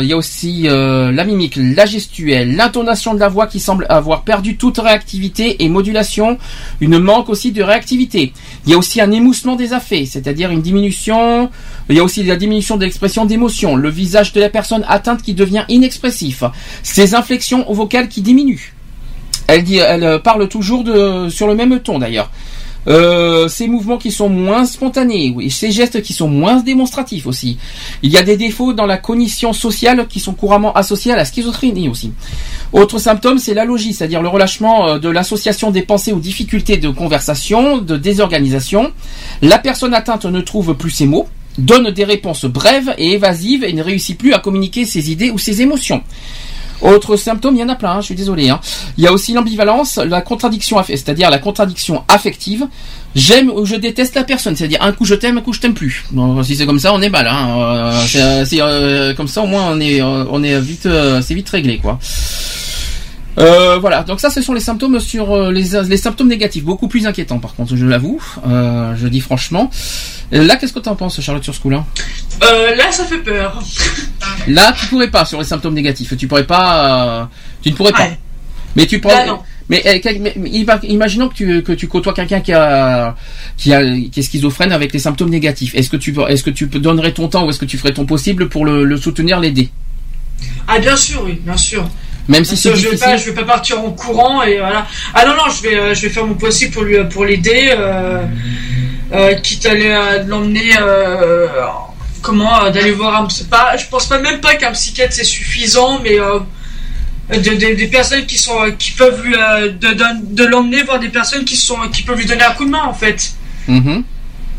y 0.08 0.12
a 0.12 0.16
aussi 0.16 0.64
la 0.64 1.24
mimique, 1.24 1.54
la 1.56 1.86
gestuelle, 1.86 2.56
l'intonation 2.56 3.14
de 3.14 3.20
la 3.20 3.28
voix 3.28 3.46
qui 3.46 3.58
semble 3.60 3.86
avoir 3.88 4.22
perdu 4.22 4.56
toute 4.56 4.78
réactivité 4.78 5.64
et 5.64 5.68
modulation, 5.68 6.38
une 6.80 6.98
manque 6.98 7.28
aussi 7.30 7.52
de 7.52 7.62
réactivité. 7.62 8.32
Il 8.66 8.72
y 8.72 8.74
a 8.74 8.78
aussi 8.78 9.00
un 9.00 9.10
émoussement 9.12 9.56
des 9.56 9.72
affects, 9.72 10.06
c'est-à-dire 10.06 10.50
une 10.50 10.57
diminution. 10.62 11.50
Il 11.88 11.96
y 11.96 12.00
a 12.00 12.04
aussi 12.04 12.22
la 12.22 12.36
diminution 12.36 12.76
de 12.76 12.84
l'expression 12.84 13.24
d'émotion, 13.24 13.76
le 13.76 13.88
visage 13.88 14.32
de 14.32 14.40
la 14.40 14.50
personne 14.50 14.84
atteinte 14.88 15.22
qui 15.22 15.34
devient 15.34 15.64
inexpressif, 15.68 16.44
ses 16.82 17.14
inflexions 17.14 17.64
vocales 17.72 18.08
qui 18.08 18.22
diminuent. 18.22 18.74
Elle 19.46 19.64
euh, 19.80 20.18
parle 20.18 20.48
toujours 20.48 20.84
sur 21.30 21.46
le 21.46 21.54
même 21.54 21.80
ton 21.80 21.98
d'ailleurs. 21.98 22.30
Euh, 22.88 23.48
ces 23.48 23.68
mouvements 23.68 23.98
qui 23.98 24.10
sont 24.10 24.28
moins 24.28 24.64
spontanés, 24.64 25.32
oui, 25.34 25.50
ces 25.50 25.70
gestes 25.70 26.02
qui 26.02 26.12
sont 26.12 26.28
moins 26.28 26.60
démonstratifs 26.60 27.26
aussi. 27.26 27.58
Il 28.02 28.10
y 28.10 28.16
a 28.16 28.22
des 28.22 28.36
défauts 28.36 28.72
dans 28.72 28.86
la 28.86 28.96
cognition 28.96 29.52
sociale 29.52 30.06
qui 30.08 30.20
sont 30.20 30.32
couramment 30.32 30.72
associés 30.72 31.12
à 31.12 31.16
la 31.16 31.24
schizophrénie 31.24 31.88
aussi. 31.88 32.12
Autre 32.72 32.98
symptôme, 32.98 33.38
c'est 33.38 33.54
l'allogie, 33.54 33.92
c'est-à-dire 33.92 34.22
le 34.22 34.28
relâchement 34.28 34.88
euh, 34.88 34.98
de 34.98 35.08
l'association 35.08 35.70
des 35.70 35.82
pensées 35.82 36.12
aux 36.12 36.20
difficultés 36.20 36.78
de 36.78 36.88
conversation, 36.88 37.78
de 37.78 37.96
désorganisation. 37.96 38.92
La 39.42 39.58
personne 39.58 39.94
atteinte 39.94 40.24
ne 40.24 40.40
trouve 40.40 40.74
plus 40.74 40.90
ses 40.90 41.06
mots, 41.06 41.28
donne 41.58 41.90
des 41.90 42.04
réponses 42.04 42.44
brèves 42.44 42.94
et 42.96 43.12
évasives 43.12 43.64
et 43.64 43.72
ne 43.72 43.82
réussit 43.82 44.16
plus 44.16 44.32
à 44.32 44.38
communiquer 44.38 44.84
ses 44.86 45.10
idées 45.10 45.30
ou 45.30 45.38
ses 45.38 45.60
émotions. 45.60 46.02
Autre 46.80 47.16
symptôme, 47.16 47.56
il 47.56 47.60
y 47.60 47.62
en 47.64 47.68
a 47.68 47.74
plein, 47.74 47.92
hein, 47.92 48.00
je 48.00 48.06
suis 48.06 48.14
désolé. 48.14 48.48
hein. 48.50 48.60
Il 48.96 49.04
y 49.04 49.06
a 49.06 49.12
aussi 49.12 49.32
l'ambivalence, 49.32 49.96
la 49.98 50.20
contradiction, 50.20 50.82
c'est-à-dire 50.86 51.30
la 51.30 51.38
contradiction 51.38 52.04
affective. 52.08 52.66
J'aime 53.14 53.50
ou 53.50 53.64
je 53.64 53.74
déteste 53.74 54.14
la 54.14 54.22
personne, 54.24 54.54
c'est-à-dire 54.54 54.82
un 54.82 54.92
coup 54.92 55.04
je 55.04 55.14
t'aime, 55.14 55.38
un 55.38 55.40
coup 55.40 55.52
je 55.52 55.60
t'aime 55.60 55.74
plus. 55.74 56.04
Si 56.44 56.56
c'est 56.56 56.66
comme 56.66 56.78
ça, 56.78 56.92
on 56.94 57.00
est 57.02 57.08
mal. 57.08 57.26
Hein. 57.26 57.58
Euh, 57.58 58.02
euh, 58.16 58.44
euh, 58.52 59.14
comme 59.14 59.28
ça, 59.28 59.42
au 59.42 59.46
moins, 59.46 59.72
on 59.72 59.80
est, 59.80 60.00
euh, 60.00 60.24
on 60.30 60.42
est 60.42 60.60
vite, 60.60 60.86
c'est 61.22 61.34
vite 61.34 61.48
réglé, 61.48 61.78
quoi. 61.78 61.98
Euh, 63.38 63.78
voilà, 63.78 64.02
donc 64.02 64.20
ça 64.20 64.30
ce 64.30 64.42
sont 64.42 64.52
les 64.52 64.60
symptômes 64.60 64.98
sur 65.00 65.32
euh, 65.32 65.52
les, 65.52 65.80
les 65.88 65.96
symptômes 65.96 66.28
négatifs, 66.28 66.64
beaucoup 66.64 66.88
plus 66.88 67.06
inquiétants 67.06 67.38
par 67.38 67.54
contre, 67.54 67.76
je 67.76 67.86
l'avoue, 67.86 68.20
euh, 68.46 68.94
je 68.96 69.06
dis 69.06 69.20
franchement. 69.20 69.70
Euh, 70.32 70.44
Là, 70.44 70.56
qu'est-ce 70.56 70.72
que 70.72 70.80
tu 70.80 70.88
en 70.88 70.96
penses, 70.96 71.20
Charlotte, 71.20 71.44
sur 71.44 71.54
ce 71.54 71.60
coup-là? 71.60 71.84
Euh, 72.42 72.74
là, 72.74 72.90
ça 72.92 73.04
fait 73.04 73.18
peur. 73.18 73.62
Là, 74.48 74.74
tu 74.78 74.86
pourrais 74.86 75.10
pas 75.10 75.24
sur 75.24 75.38
les 75.38 75.44
symptômes 75.44 75.74
négatifs. 75.74 76.14
Tu 76.16 76.26
pourrais 76.28 76.46
pas. 76.46 77.22
euh, 77.22 77.24
tu 77.62 77.70
ne 77.70 77.74
pourrais 77.76 77.92
pas. 77.92 78.04
Ouais. 78.04 78.18
Mais 78.76 78.86
tu 78.86 79.00
pourrais. 79.00 79.24
Là, 79.24 79.26
non. 79.26 79.38
mais, 79.68 79.82
euh, 79.86 79.98
ima- 79.98 80.78
imaginons 80.84 81.28
que 81.28 81.34
tu, 81.34 81.62
que 81.62 81.72
tu 81.72 81.88
côtoies 81.88 82.12
quelqu'un 82.12 82.40
qui 82.40 82.52
a, 82.52 83.16
qui 83.56 83.72
a, 83.72 83.82
qui 83.82 84.20
est 84.20 84.22
schizophrène 84.22 84.72
avec 84.72 84.92
les 84.92 84.98
symptômes 84.98 85.30
négatifs. 85.30 85.74
Est-ce 85.74 85.88
que 85.90 85.96
tu, 85.96 86.14
est-ce 86.28 86.42
que 86.44 86.50
tu 86.50 86.66
donnerais 86.66 87.12
ton 87.12 87.28
temps 87.28 87.46
ou 87.46 87.50
est-ce 87.50 87.58
que 87.58 87.64
tu 87.64 87.78
ferais 87.78 87.92
ton 87.94 88.04
possible 88.04 88.48
pour 88.50 88.64
le, 88.66 88.84
le 88.84 88.96
soutenir, 88.98 89.40
l'aider? 89.40 89.70
Ah, 90.66 90.78
bien 90.78 90.96
sûr, 90.96 91.22
oui, 91.24 91.40
bien 91.42 91.56
sûr. 91.56 91.88
Même 92.28 92.44
si 92.44 92.56
c'est 92.56 92.76
je 92.76 92.88
vais 92.90 92.96
pas, 92.96 93.16
je 93.16 93.24
vais 93.30 93.32
pas 93.34 93.44
partir 93.44 93.80
en 93.80 93.90
courant 93.90 94.42
et 94.42 94.58
voilà. 94.58 94.86
Ah 95.14 95.24
non 95.26 95.32
non, 95.34 95.50
je 95.50 95.62
vais, 95.62 95.76
euh, 95.76 95.94
je 95.94 96.02
vais 96.02 96.08
faire 96.10 96.26
mon 96.26 96.34
possible 96.34 96.72
pour 96.72 96.82
lui, 96.82 96.96
pour 97.10 97.24
l'aider, 97.24 97.70
euh, 97.72 98.22
euh, 99.14 99.34
quitte 99.36 99.64
à 99.66 99.70
aller, 99.70 99.88
euh, 99.88 100.22
l'emmener, 100.24 100.72
euh, 100.78 101.46
comment, 102.20 102.64
euh, 102.64 102.70
d'aller 102.70 102.92
voir 102.92 103.22
un, 103.22 103.28
pas, 103.50 103.76
je 103.78 103.86
pense 103.86 104.06
pas 104.06 104.18
même 104.18 104.40
pas 104.40 104.54
qu'un 104.56 104.72
psychiatre 104.72 105.14
c'est 105.14 105.24
suffisant, 105.24 106.00
mais 106.02 106.20
euh, 106.20 106.40
de- 107.30 107.38
de- 107.38 107.74
des 107.74 107.86
personnes 107.88 108.26
qui 108.26 108.36
sont, 108.36 108.60
euh, 108.62 108.70
qui 108.72 108.90
peuvent 108.90 109.22
lui, 109.24 109.34
euh, 109.34 109.70
de, 109.72 109.94
de, 110.34 110.44
l'emmener 110.44 110.82
voir 110.82 110.98
des 111.00 111.08
personnes 111.08 111.44
qui 111.44 111.56
sont, 111.56 111.78
qui 111.92 112.02
peuvent 112.02 112.18
lui 112.18 112.26
donner 112.26 112.42
un 112.44 112.52
coup 112.52 112.66
de 112.66 112.70
main 112.70 112.84
en 112.84 112.94
fait. 112.94 113.32
Mhm. 113.68 114.02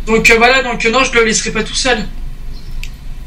Donc 0.07 0.29
euh, 0.31 0.35
voilà, 0.37 0.63
donc 0.63 0.83
euh, 0.85 0.91
non, 0.91 1.03
je 1.03 1.11
le 1.13 1.23
laisserai 1.25 1.51
pas 1.51 1.63
tout 1.63 1.75
seul. 1.75 1.99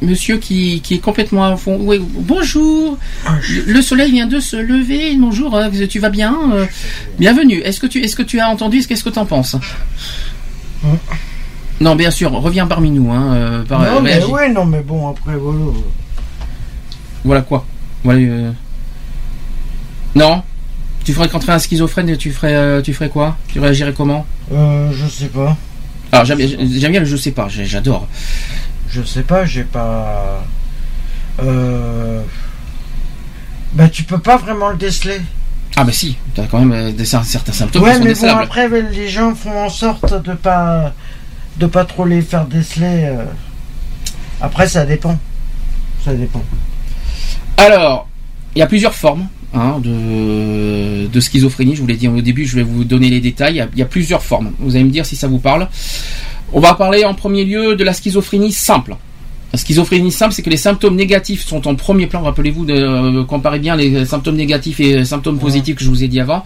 Monsieur 0.02 0.38
qui, 0.38 0.80
qui 0.82 0.94
est 0.94 0.98
complètement 0.98 1.44
à 1.44 1.56
fond. 1.56 1.78
Oui, 1.80 1.98
bonjour. 2.00 2.98
Le 3.66 3.80
soleil 3.80 4.10
vient 4.10 4.26
de 4.26 4.40
se 4.40 4.56
lever. 4.56 5.14
Bonjour. 5.16 5.54
euh, 5.56 5.68
Tu 5.88 6.00
vas 6.00 6.10
bien 6.10 6.36
euh, 6.52 6.66
Bienvenue. 7.18 7.58
Est-ce 7.60 7.78
que 7.80 7.86
tu, 7.86 8.00
est-ce 8.02 8.16
que 8.16 8.22
tu 8.22 8.40
as 8.40 8.48
entendu 8.48 8.82
Qu'est-ce 8.86 9.04
que 9.04 9.10
tu 9.10 9.18
en 9.18 9.26
penses? 9.26 9.56
Non, 11.80 11.94
bien 11.94 12.10
sûr. 12.10 12.32
Reviens 12.32 12.66
parmi 12.66 12.90
nous. 12.90 13.10
Hein, 13.12 13.34
euh, 13.34 13.62
par- 13.64 13.80
non, 13.82 14.00
mais 14.02 14.22
ouais, 14.24 14.48
non, 14.52 14.64
mais 14.64 14.82
bon, 14.82 15.08
après, 15.08 15.36
voilà. 15.36 15.60
Voilà 17.24 17.42
quoi 17.42 17.64
voilà, 18.02 18.18
euh, 18.20 18.50
Non? 20.16 20.42
Tu 21.04 21.12
ferais 21.12 21.28
rentrer 21.28 21.52
un 21.52 21.58
schizophrène 21.60 22.08
et 22.08 22.16
tu 22.16 22.32
ferais, 22.32 22.54
euh, 22.54 22.82
tu 22.82 22.92
ferais 22.92 23.08
quoi? 23.08 23.36
Tu 23.48 23.60
réagirais 23.60 23.92
comment? 23.96 24.26
Euh, 24.52 24.90
je 24.92 25.06
sais 25.06 25.26
pas. 25.26 25.56
Alors 26.10 26.24
j'aime 26.24 26.38
bien 26.38 27.00
le 27.00 27.06
je 27.06 27.16
sais 27.16 27.30
pas, 27.30 27.48
j'adore. 27.48 28.06
Je 28.92 29.02
sais 29.02 29.22
pas, 29.22 29.44
j'ai 29.46 29.64
pas. 29.64 30.44
Euh. 31.42 32.22
Bah, 33.72 33.88
tu 33.88 34.02
peux 34.04 34.18
pas 34.18 34.36
vraiment 34.36 34.68
le 34.68 34.76
déceler. 34.76 35.20
Ah 35.76 35.84
bah 35.84 35.92
si, 35.92 36.18
t'as 36.34 36.44
quand 36.46 36.58
même 36.58 36.72
euh, 36.72 36.92
des, 36.92 37.06
certains 37.06 37.52
symptômes 37.52 37.82
ouais, 37.82 37.92
qui 37.92 38.14
sont 38.14 38.26
mais 38.26 38.32
bon, 38.34 38.38
après, 38.38 38.68
les 38.68 39.08
gens 39.08 39.34
font 39.34 39.64
en 39.64 39.70
sorte 39.70 40.22
de 40.22 40.34
pas. 40.34 40.92
de 41.56 41.66
pas 41.66 41.86
trop 41.86 42.04
les 42.04 42.20
faire 42.20 42.44
déceler. 42.46 43.04
euh. 43.06 43.24
Après, 44.42 44.68
ça 44.68 44.84
dépend. 44.84 45.18
Ça 46.04 46.12
dépend. 46.12 46.44
Alors, 47.56 48.08
il 48.54 48.58
y 48.58 48.62
a 48.62 48.66
plusieurs 48.66 48.94
formes 48.94 49.28
hein, 49.54 49.78
de, 49.82 51.06
de 51.06 51.20
schizophrénie. 51.20 51.74
Je 51.76 51.80
vous 51.80 51.86
l'ai 51.86 51.96
dit 51.96 52.08
au 52.08 52.20
début, 52.20 52.44
je 52.44 52.56
vais 52.56 52.62
vous 52.62 52.84
donner 52.84 53.08
les 53.08 53.20
détails. 53.20 53.54
Il 53.54 53.56
y, 53.56 53.60
a, 53.62 53.68
il 53.72 53.78
y 53.78 53.82
a 53.82 53.86
plusieurs 53.86 54.22
formes. 54.22 54.52
Vous 54.58 54.74
allez 54.76 54.84
me 54.84 54.90
dire 54.90 55.06
si 55.06 55.16
ça 55.16 55.28
vous 55.28 55.38
parle. 55.38 55.68
On 56.54 56.60
va 56.60 56.74
parler 56.74 57.04
en 57.04 57.14
premier 57.14 57.44
lieu 57.44 57.76
de 57.76 57.84
la 57.84 57.94
schizophrénie 57.94 58.52
simple. 58.52 58.96
La 59.54 59.58
schizophrénie 59.58 60.12
simple, 60.12 60.34
c'est 60.34 60.42
que 60.42 60.50
les 60.50 60.58
symptômes 60.58 60.96
négatifs 60.96 61.46
sont 61.46 61.66
en 61.66 61.74
premier 61.74 62.06
plan. 62.06 62.22
Rappelez-vous 62.22 62.66
de 62.66 62.74
euh, 62.74 63.24
comparer 63.24 63.58
bien 63.58 63.74
les 63.74 64.04
symptômes 64.04 64.36
négatifs 64.36 64.78
et 64.80 64.96
les 64.96 65.04
symptômes 65.06 65.38
positifs 65.38 65.76
que 65.76 65.84
je 65.84 65.88
vous 65.88 66.04
ai 66.04 66.08
dit 66.08 66.20
avant. 66.20 66.44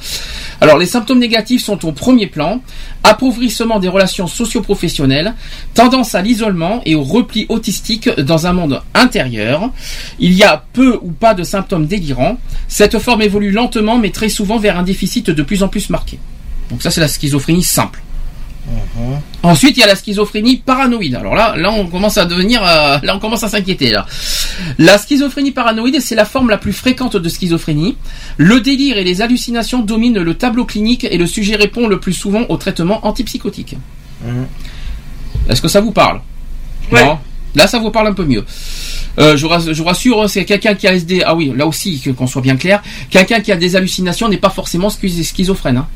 Alors, 0.60 0.78
les 0.78 0.86
symptômes 0.86 1.18
négatifs 1.18 1.64
sont 1.64 1.84
au 1.84 1.90
premier 1.90 2.28
plan. 2.28 2.60
Appauvrissement 3.02 3.80
des 3.80 3.88
relations 3.88 4.28
socio-professionnelles, 4.28 5.34
tendance 5.74 6.14
à 6.14 6.22
l'isolement 6.22 6.82
et 6.84 6.94
au 6.94 7.02
repli 7.02 7.46
autistique 7.48 8.08
dans 8.08 8.46
un 8.46 8.52
monde 8.52 8.82
intérieur. 8.94 9.70
Il 10.20 10.32
y 10.34 10.44
a 10.44 10.64
peu 10.72 10.98
ou 11.02 11.10
pas 11.10 11.34
de 11.34 11.42
symptômes 11.42 11.86
délirants. 11.86 12.38
Cette 12.68 13.00
forme 13.00 13.22
évolue 13.22 13.50
lentement 13.50 13.98
mais 13.98 14.10
très 14.10 14.28
souvent 14.28 14.58
vers 14.58 14.78
un 14.78 14.84
déficit 14.84 15.30
de 15.30 15.42
plus 15.42 15.64
en 15.64 15.68
plus 15.68 15.90
marqué. 15.90 16.18
Donc 16.70 16.82
ça 16.82 16.90
c'est 16.92 17.00
la 17.00 17.08
schizophrénie 17.08 17.62
simple. 17.64 18.02
Mhm. 18.68 19.20
Ensuite, 19.44 19.76
il 19.76 19.80
y 19.80 19.82
a 19.84 19.86
la 19.86 19.94
schizophrénie 19.94 20.56
paranoïde. 20.56 21.14
Alors 21.14 21.34
là, 21.36 21.54
là, 21.56 21.70
on 21.70 21.86
commence 21.86 22.18
à 22.18 22.24
devenir, 22.24 22.62
euh, 22.64 22.98
là, 23.02 23.14
on 23.14 23.20
commence 23.20 23.44
à 23.44 23.48
s'inquiéter. 23.48 23.90
Là, 23.90 24.06
la 24.78 24.98
schizophrénie 24.98 25.52
paranoïde, 25.52 26.00
c'est 26.00 26.16
la 26.16 26.24
forme 26.24 26.50
la 26.50 26.58
plus 26.58 26.72
fréquente 26.72 27.16
de 27.16 27.28
schizophrénie. 27.28 27.96
Le 28.38 28.60
délire 28.60 28.98
et 28.98 29.04
les 29.04 29.22
hallucinations 29.22 29.82
dominent 29.82 30.18
le 30.20 30.34
tableau 30.34 30.64
clinique 30.64 31.04
et 31.04 31.16
le 31.16 31.26
sujet 31.28 31.54
répond 31.54 31.86
le 31.86 32.00
plus 32.00 32.12
souvent 32.12 32.42
au 32.48 32.56
traitement 32.56 33.06
antipsychotique. 33.06 33.76
Mhm. 34.24 34.46
Est-ce 35.48 35.62
que 35.62 35.68
ça 35.68 35.80
vous 35.80 35.92
parle? 35.92 36.20
Ouais. 36.90 37.04
Non? 37.04 37.18
Là, 37.54 37.66
ça 37.68 37.78
vous 37.78 37.90
parle 37.90 38.08
un 38.08 38.12
peu 38.14 38.24
mieux. 38.24 38.44
Euh, 39.18 39.36
je, 39.36 39.46
vous 39.46 39.48
rass- 39.52 39.72
je 39.72 39.80
vous 39.80 39.88
rassure, 39.88 40.22
hein, 40.22 40.28
c'est 40.28 40.44
quelqu'un 40.44 40.74
qui 40.74 40.86
a 40.88 40.92
SD. 40.94 41.22
Ah 41.24 41.34
oui, 41.34 41.52
là 41.56 41.66
aussi, 41.66 42.00
que- 42.00 42.10
qu'on 42.10 42.26
soit 42.26 42.42
bien 42.42 42.56
clair, 42.56 42.82
quelqu'un 43.08 43.40
qui 43.40 43.50
a 43.52 43.56
des 43.56 43.76
hallucinations 43.76 44.28
n'est 44.28 44.36
pas 44.36 44.50
forcément 44.50 44.88
schiz- 44.88 45.22
schizophrène. 45.22 45.78
hein. 45.78 45.86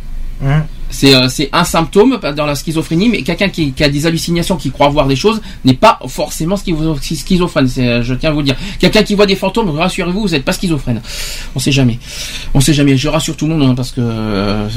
Mhm. 0.41 0.65
C'est 0.91 1.15
euh, 1.15 1.29
c'est 1.29 1.49
un 1.53 1.65
symptôme 1.65 2.19
dans 2.37 2.47
la 2.47 2.55
schizophrénie, 2.55 3.09
mais 3.09 3.23
quelqu'un 3.23 3.49
qui, 3.49 3.73
a 3.81 3.89
des 3.89 4.07
hallucinations, 4.07 4.57
qui 4.57 4.71
croit 4.71 4.89
voir 4.89 5.07
des 5.07 5.17
choses, 5.17 5.41
n'est 5.65 5.75
pas 5.75 5.99
forcément 6.09 6.57
schizo- 6.57 7.01
schizophrène. 7.01 7.69
Euh, 7.79 8.03
je 8.03 8.15
tiens 8.15 8.31
à 8.31 8.33
vous 8.33 8.41
le 8.41 8.47
dire. 8.47 8.57
Quelqu'un 8.79 9.03
qui 9.03 9.15
voit 9.15 9.27
des 9.27 9.37
fantômes, 9.37 9.71
rassurez-vous, 9.71 10.21
vous 10.21 10.29
n'êtes 10.31 10.45
pas 10.45 10.53
schizophrène. 10.53 11.01
On 11.55 11.59
sait 11.61 11.73
jamais. 11.73 11.99
On 12.55 12.61
sait 12.61 12.75
jamais. 12.75 12.97
Je 12.97 13.09
rassure 13.09 13.37
tout 13.37 13.47
le 13.47 13.55
monde 13.55 13.71
hein, 13.71 13.75
parce 13.75 13.93
que 13.93 14.01
euh, 14.01 14.69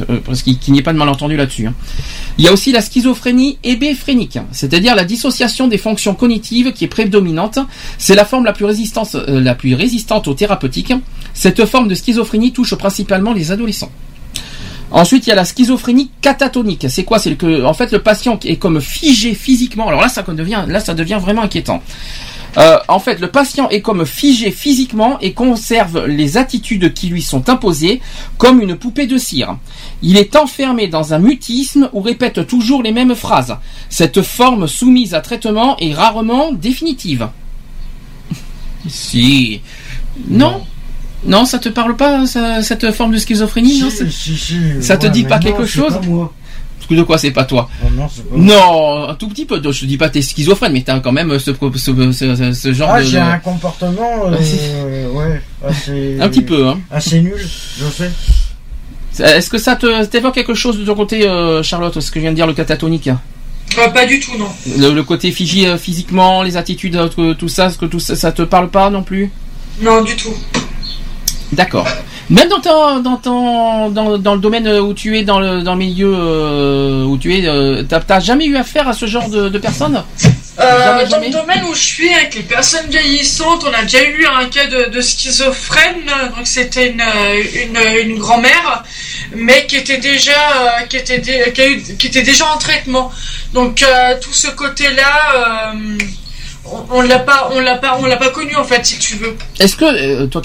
qu'il 0.61 0.73
n'y 0.73 0.79
ait 0.79 0.83
pas 0.83 0.93
de 0.93 0.97
malentendu 0.99 1.35
là-dessus. 1.35 1.67
hein. 1.67 1.73
Il 2.37 2.45
y 2.45 2.47
a 2.47 2.53
aussi 2.53 2.71
la 2.71 2.81
schizophrénie 2.81 3.57
hébéphrénique, 3.63 4.37
c'est-à-dire 4.51 4.95
la 4.95 5.05
dissociation 5.05 5.67
des 5.67 5.77
fonctions 5.77 6.13
cognitives 6.15 6.73
qui 6.73 6.83
est 6.85 6.87
prédominante. 6.87 7.59
C'est 7.97 8.15
la 8.15 8.25
forme 8.25 8.45
la 8.45 8.53
plus 8.53 8.65
résistante, 8.65 9.15
la 9.27 9.55
plus 9.55 9.75
résistante 9.75 10.27
aux 10.27 10.33
thérapeutiques. 10.33 10.93
Cette 11.33 11.65
forme 11.65 11.87
de 11.87 11.95
schizophrénie 11.95 12.51
touche 12.51 12.75
principalement 12.75 13.33
les 13.33 13.51
adolescents. 13.51 13.91
Ensuite, 14.93 15.25
il 15.25 15.31
y 15.31 15.33
a 15.33 15.35
la 15.35 15.43
schizophrénie 15.43 16.11
catatonique. 16.21 16.85
C'est 16.87 17.03
quoi? 17.03 17.17
C'est 17.17 17.35
que, 17.35 17.65
en 17.65 17.73
fait, 17.73 17.91
le 17.91 17.99
patient 17.99 18.39
est 18.45 18.57
comme 18.57 18.79
figé 18.79 19.33
physiquement. 19.33 19.87
Alors 19.87 20.01
là, 20.01 20.07
ça 20.07 20.21
devient, 20.21 20.65
là, 20.67 20.79
ça 20.79 20.93
devient 20.93 21.17
vraiment 21.19 21.41
inquiétant. 21.41 21.81
Euh, 22.57 22.77
en 22.87 22.99
fait, 22.99 23.19
le 23.19 23.31
patient 23.31 23.67
est 23.69 23.81
comme 23.81 24.05
figé 24.05 24.51
physiquement 24.51 25.19
et 25.19 25.33
conserve 25.33 26.05
les 26.05 26.37
attitudes 26.37 26.93
qui 26.93 27.07
lui 27.07 27.23
sont 27.23 27.49
imposées 27.49 28.01
comme 28.37 28.61
une 28.61 28.75
poupée 28.75 29.07
de 29.07 29.17
cire. 29.17 29.57
Il 30.03 30.17
est 30.17 30.35
enfermé 30.35 30.87
dans 30.87 31.15
un 31.15 31.19
mutisme 31.19 31.89
ou 31.93 32.01
répète 32.01 32.45
toujours 32.45 32.83
les 32.83 32.91
mêmes 32.91 33.15
phrases. 33.15 33.57
Cette 33.89 34.21
forme 34.21 34.67
soumise 34.67 35.15
à 35.15 35.21
traitement 35.21 35.75
est 35.79 35.93
rarement 35.93 36.51
définitive. 36.51 37.29
si. 38.87 39.61
Non. 40.29 40.63
Non, 41.25 41.45
ça 41.45 41.57
te 41.59 41.69
parle 41.69 41.95
pas, 41.95 42.25
ça- 42.25 42.61
cette 42.61 42.91
forme 42.91 43.13
de 43.13 43.17
schizophrénie 43.17 43.79
non, 43.81 43.89
c'est- 43.89 44.09
Si, 44.11 44.35
si, 44.35 44.37
si, 44.37 44.59
Ça 44.81 44.97
te 44.97 45.05
ouais, 45.05 45.11
dit 45.11 45.23
pas 45.23 45.37
non, 45.37 45.41
quelque 45.43 45.65
c'est 45.65 45.71
chose 45.79 45.93
pas 45.93 46.01
moi. 46.07 46.33
De 46.89 47.01
quoi 47.01 47.17
c'est 47.17 47.31
pas 47.31 47.45
toi 47.45 47.69
Oh 47.83 47.87
non, 47.95 48.07
c'est 48.13 48.23
pas 48.29 48.35
moi. 48.35 48.45
Non, 48.55 49.09
un 49.09 49.15
tout 49.15 49.27
petit 49.29 49.45
peu. 49.45 49.59
Je 49.63 49.79
te 49.79 49.85
dis 49.85 49.97
pas 49.97 50.09
t'es 50.09 50.21
schizophrène, 50.21 50.73
mais 50.73 50.83
t'as 50.83 50.99
quand 50.99 51.11
même 51.13 51.39
ce, 51.39 51.51
ce, 51.53 52.53
ce, 52.53 52.73
genre 52.73 52.89
Ah, 52.93 52.99
de... 53.01 53.05
j'ai 53.07 53.17
un 53.17 53.39
comportement, 53.39 54.27
euh, 54.27 55.09
ouais, 55.11 55.41
assez... 55.67 56.17
Un 56.19 56.29
petit 56.29 56.41
peu, 56.43 56.67
hein. 56.67 56.79
Assez 56.91 57.21
nul, 57.21 57.33
je 57.39 57.85
sais. 57.85 58.11
Est-ce 59.23 59.49
que 59.49 59.57
ça 59.57 59.75
te 59.75 60.05
t'évoque 60.05 60.35
quelque 60.35 60.53
chose 60.53 60.77
de 60.77 60.85
ton 60.85 60.93
côté, 60.93 61.27
euh, 61.27 61.63
Charlotte, 61.63 61.99
ce 61.99 62.11
que 62.11 62.19
je 62.19 62.21
viens 62.21 62.31
de 62.31 62.35
dire, 62.35 62.47
le 62.47 62.53
catatonique? 62.53 63.07
Euh, 63.07 63.87
pas 63.89 64.05
du 64.05 64.19
tout, 64.19 64.37
non. 64.37 64.49
le, 64.77 64.91
le 64.93 65.03
côté 65.03 65.31
figé 65.31 65.65
euh, 65.67 65.77
physiquement, 65.77 66.43
les 66.43 66.57
attitudes, 66.57 66.99
tout 67.15 67.33
tout 67.33 67.47
ça, 67.47 67.69
ce 67.71 67.77
que 67.79 67.85
tout 67.85 67.99
ça, 67.99 68.15
ça 68.15 68.31
te 68.31 68.41
parle 68.43 68.69
pas 68.69 68.89
non 68.91 69.01
plus? 69.03 69.31
Non, 69.81 70.03
du 70.03 70.15
tout. 70.15 70.33
D'accord. 71.53 71.87
Même 72.29 72.47
dans 72.49 72.59
ton, 72.61 72.99
dans 72.99 73.17
ton, 73.17 73.89
dans, 73.89 74.17
dans 74.17 74.33
le 74.35 74.39
domaine 74.41 74.67
où 74.79 74.93
tu 74.93 75.17
es, 75.17 75.23
dans 75.23 75.39
le, 75.39 75.61
dans 75.61 75.73
le 75.73 75.79
milieu 75.79 76.13
euh, 76.15 77.03
où 77.03 77.17
tu 77.17 77.35
es, 77.35 77.45
euh, 77.45 77.83
t'as 77.83 78.19
jamais 78.19 78.45
eu 78.45 78.55
affaire 78.55 78.87
à 78.87 78.93
ce 78.93 79.05
genre 79.05 79.29
de, 79.29 79.49
de 79.49 79.57
personnes? 79.59 80.03
Euh, 80.59 80.83
Jamais, 80.83 81.07
dans 81.07 81.19
le 81.19 81.29
domaine 81.29 81.63
où 81.69 81.73
je 81.73 81.81
suis, 81.81 82.13
avec 82.13 82.35
les 82.35 82.43
personnes 82.43 82.87
vieillissantes, 82.89 83.65
on 83.67 83.73
a 83.73 83.81
déjà 83.83 84.03
eu 84.03 84.25
un 84.25 84.45
cas 84.45 84.67
de, 84.67 84.89
de 84.89 85.01
schizophrène. 85.01 86.05
Donc 86.35 86.45
c'était 86.45 86.91
une, 86.91 87.03
une, 87.63 88.11
une 88.11 88.17
grand-mère, 88.19 88.83
mais 89.35 89.65
qui 89.67 89.75
était 89.77 89.97
déjà, 89.97 90.31
euh, 90.31 90.85
qui 90.89 90.97
était, 90.97 91.19
dé- 91.19 91.51
qui, 91.53 91.61
a 91.61 91.67
eu- 91.67 91.81
qui 91.99 92.07
était 92.07 92.21
déjà 92.23 92.45
en 92.53 92.57
traitement. 92.57 93.11
Donc 93.53 93.83
tout 94.21 94.33
ce 94.33 94.47
côté-là, 94.47 95.73
on, 96.65 97.01
l'a 97.01 97.19
pas, 97.19 97.49
on 97.53 97.59
l'a 97.59 97.75
pas, 97.75 97.97
on 97.99 98.05
l'a 98.05 98.17
pas 98.17 98.29
connu 98.29 98.55
en 98.55 98.63
fait, 98.63 98.85
si 98.85 98.97
tu 98.99 99.15
veux. 99.15 99.35
Est-ce 99.59 99.75
que, 99.75 99.85
euh, 100.23 100.27
toi, 100.27 100.41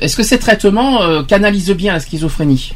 est-ce 0.00 0.16
que 0.16 0.22
ces 0.22 0.38
traitements 0.38 1.02
euh, 1.02 1.22
canalisent 1.22 1.70
bien 1.70 1.92
la 1.94 2.00
schizophrénie? 2.00 2.74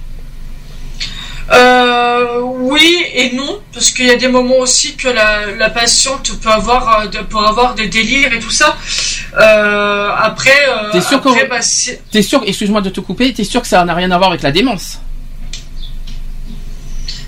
Euh, 1.53 2.41
oui 2.43 3.05
et 3.15 3.33
non, 3.35 3.61
parce 3.73 3.91
qu'il 3.91 4.07
y 4.07 4.11
a 4.11 4.17
des 4.17 4.27
moments 4.27 4.59
aussi 4.59 4.97
que 4.97 5.07
la, 5.09 5.47
la 5.57 5.71
patiente 5.71 6.33
peut 6.43 6.49
avoir, 6.51 7.09
de- 7.09 7.19
peut 7.19 7.39
avoir 7.39 7.75
des 7.77 7.87
délires 7.87 8.33
et 8.33 8.41
tout 8.41 8.51
ça. 8.51 8.77
Euh, 9.39 10.11
après, 10.19 10.51
T'es 10.91 11.01
sûr 11.01 11.19
après, 11.19 11.47
bah, 11.47 11.61
T'es 12.11 12.23
sûr, 12.23 12.43
excuse-moi 12.45 12.81
de 12.81 12.91
te 12.91 13.01
couper, 13.01 13.33
t'es 13.33 13.45
sûr 13.45 13.63
que 13.63 13.69
ça 13.69 13.85
n'a 13.85 13.95
rien 13.95 14.11
à 14.11 14.19
voir 14.19 14.31
avec 14.31 14.43
la 14.43 14.51
démence? 14.51 14.99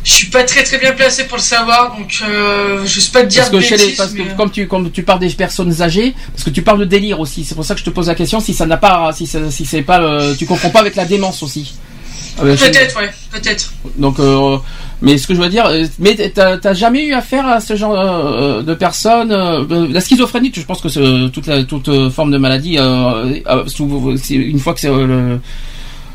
Je 0.08 0.14
suis 0.14 0.26
pas 0.28 0.42
très 0.44 0.62
très 0.62 0.78
bien 0.78 0.92
placé 0.92 1.24
pour 1.24 1.36
le 1.36 1.42
savoir, 1.42 1.94
donc 1.96 2.22
euh, 2.26 2.82
je 2.86 2.98
sais 3.00 3.10
pas 3.10 3.22
te 3.22 3.26
dire 3.26 3.40
Parce 3.42 3.50
que, 3.50 3.60
chez 3.60 3.76
les, 3.76 3.82
bêtises, 3.84 3.96
parce 3.98 4.12
que 4.12 4.22
mais- 4.22 4.34
comme 4.36 4.50
tu 4.50 4.66
comme 4.66 4.90
tu 4.90 5.02
parles 5.02 5.18
des 5.20 5.28
personnes 5.30 5.82
âgées, 5.82 6.14
parce 6.32 6.44
que 6.44 6.50
tu 6.50 6.62
parles 6.62 6.78
de 6.80 6.84
délire 6.86 7.20
aussi, 7.20 7.44
c'est 7.44 7.54
pour 7.54 7.64
ça 7.64 7.74
que 7.74 7.80
je 7.80 7.84
te 7.84 7.90
pose 7.90 8.08
la 8.08 8.14
question 8.14 8.40
si 8.40 8.54
ça 8.54 8.64
n'a 8.64 8.78
pas, 8.78 9.12
si 9.12 9.26
ça- 9.26 9.50
si 9.50 9.66
c'est 9.66 9.82
pas, 9.82 10.00
euh, 10.00 10.34
tu 10.34 10.46
comprends 10.46 10.70
pas 10.70 10.80
avec 10.80 10.96
la 10.96 11.04
démence 11.04 11.42
aussi. 11.42 11.74
Euh, 12.42 12.56
chez- 12.56 12.70
Peut-être, 12.70 12.96
ouais, 13.00 13.10
peut-être. 13.32 13.72
Donc, 13.96 14.18
euh, 14.20 14.56
mais 15.02 15.18
ce 15.18 15.26
que 15.26 15.34
je 15.34 15.40
veux 15.40 15.48
dire, 15.48 15.66
euh, 15.66 15.84
mais 15.98 16.14
t'as 16.34 16.72
jamais 16.72 17.04
eu 17.04 17.12
affaire 17.12 17.46
à 17.46 17.60
ce 17.60 17.74
genre 17.76 17.98
euh, 17.98 18.62
de 18.62 18.74
personnes 18.74 19.32
euh, 19.32 19.64
euh, 19.70 19.88
La 19.90 20.00
schizophrénie, 20.00 20.52
je 20.54 20.62
pense 20.62 20.80
que 20.80 21.26
toute 21.28 21.46
la, 21.48 21.64
toute 21.64 21.88
euh, 21.88 22.08
forme 22.10 22.30
de 22.30 22.38
maladie, 22.38 22.78
euh, 22.78 23.40
euh, 23.46 23.64
une 24.30 24.58
fois 24.60 24.72
que 24.72 24.80
c'est 24.80 24.88
euh, 24.88 25.06
le- 25.06 25.40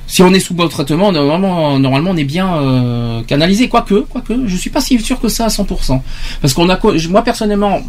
si 0.07 0.21
on 0.21 0.33
est 0.33 0.39
sous 0.39 0.53
bon 0.53 0.67
traitement, 0.67 1.11
normalement, 1.11 1.79
normalement, 1.79 2.11
on 2.11 2.17
est 2.17 2.23
bien 2.25 2.55
euh, 2.55 3.21
canalisé. 3.23 3.69
Quoique, 3.69 4.01
quoique, 4.01 4.33
je 4.47 4.55
suis 4.55 4.69
pas 4.69 4.81
si 4.81 4.99
sûr 4.99 5.19
que 5.19 5.27
ça 5.29 5.45
à 5.45 5.47
100%. 5.49 6.01
Parce 6.41 6.53
qu'on 6.53 6.69
a, 6.69 6.79
moi 7.09 7.23
personnellement, 7.23 7.81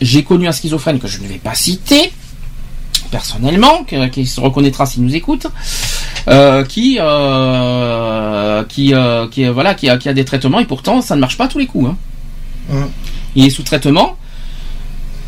j'ai 0.00 0.22
connu 0.24 0.46
un 0.46 0.52
schizophrène 0.52 0.98
que 0.98 1.08
je 1.08 1.20
ne 1.20 1.26
vais 1.26 1.38
pas 1.38 1.54
citer 1.54 2.12
personnellement, 3.10 3.84
que- 3.84 4.08
qui 4.08 4.26
se 4.26 4.40
reconnaîtra 4.40 4.86
s'il 4.86 5.02
nous 5.04 5.14
écoute, 5.14 5.46
euh, 6.28 6.64
qui, 6.64 6.98
euh, 7.00 8.64
qui, 8.64 8.92
qui, 9.30 9.44
voilà, 9.48 9.74
qui 9.74 9.88
a, 9.88 9.96
qui 9.98 10.08
a 10.08 10.14
des 10.14 10.24
traitements 10.24 10.58
et 10.60 10.64
pourtant 10.64 11.00
ça 11.00 11.14
ne 11.16 11.20
marche 11.20 11.36
pas 11.36 11.44
à 11.44 11.48
tous 11.48 11.58
les 11.58 11.66
coups. 11.66 11.90
Hein. 11.90 11.96
Hum. 12.72 12.90
Il 13.36 13.44
est 13.46 13.50
sous 13.50 13.62
traitement, 13.62 14.16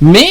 mais 0.01 0.26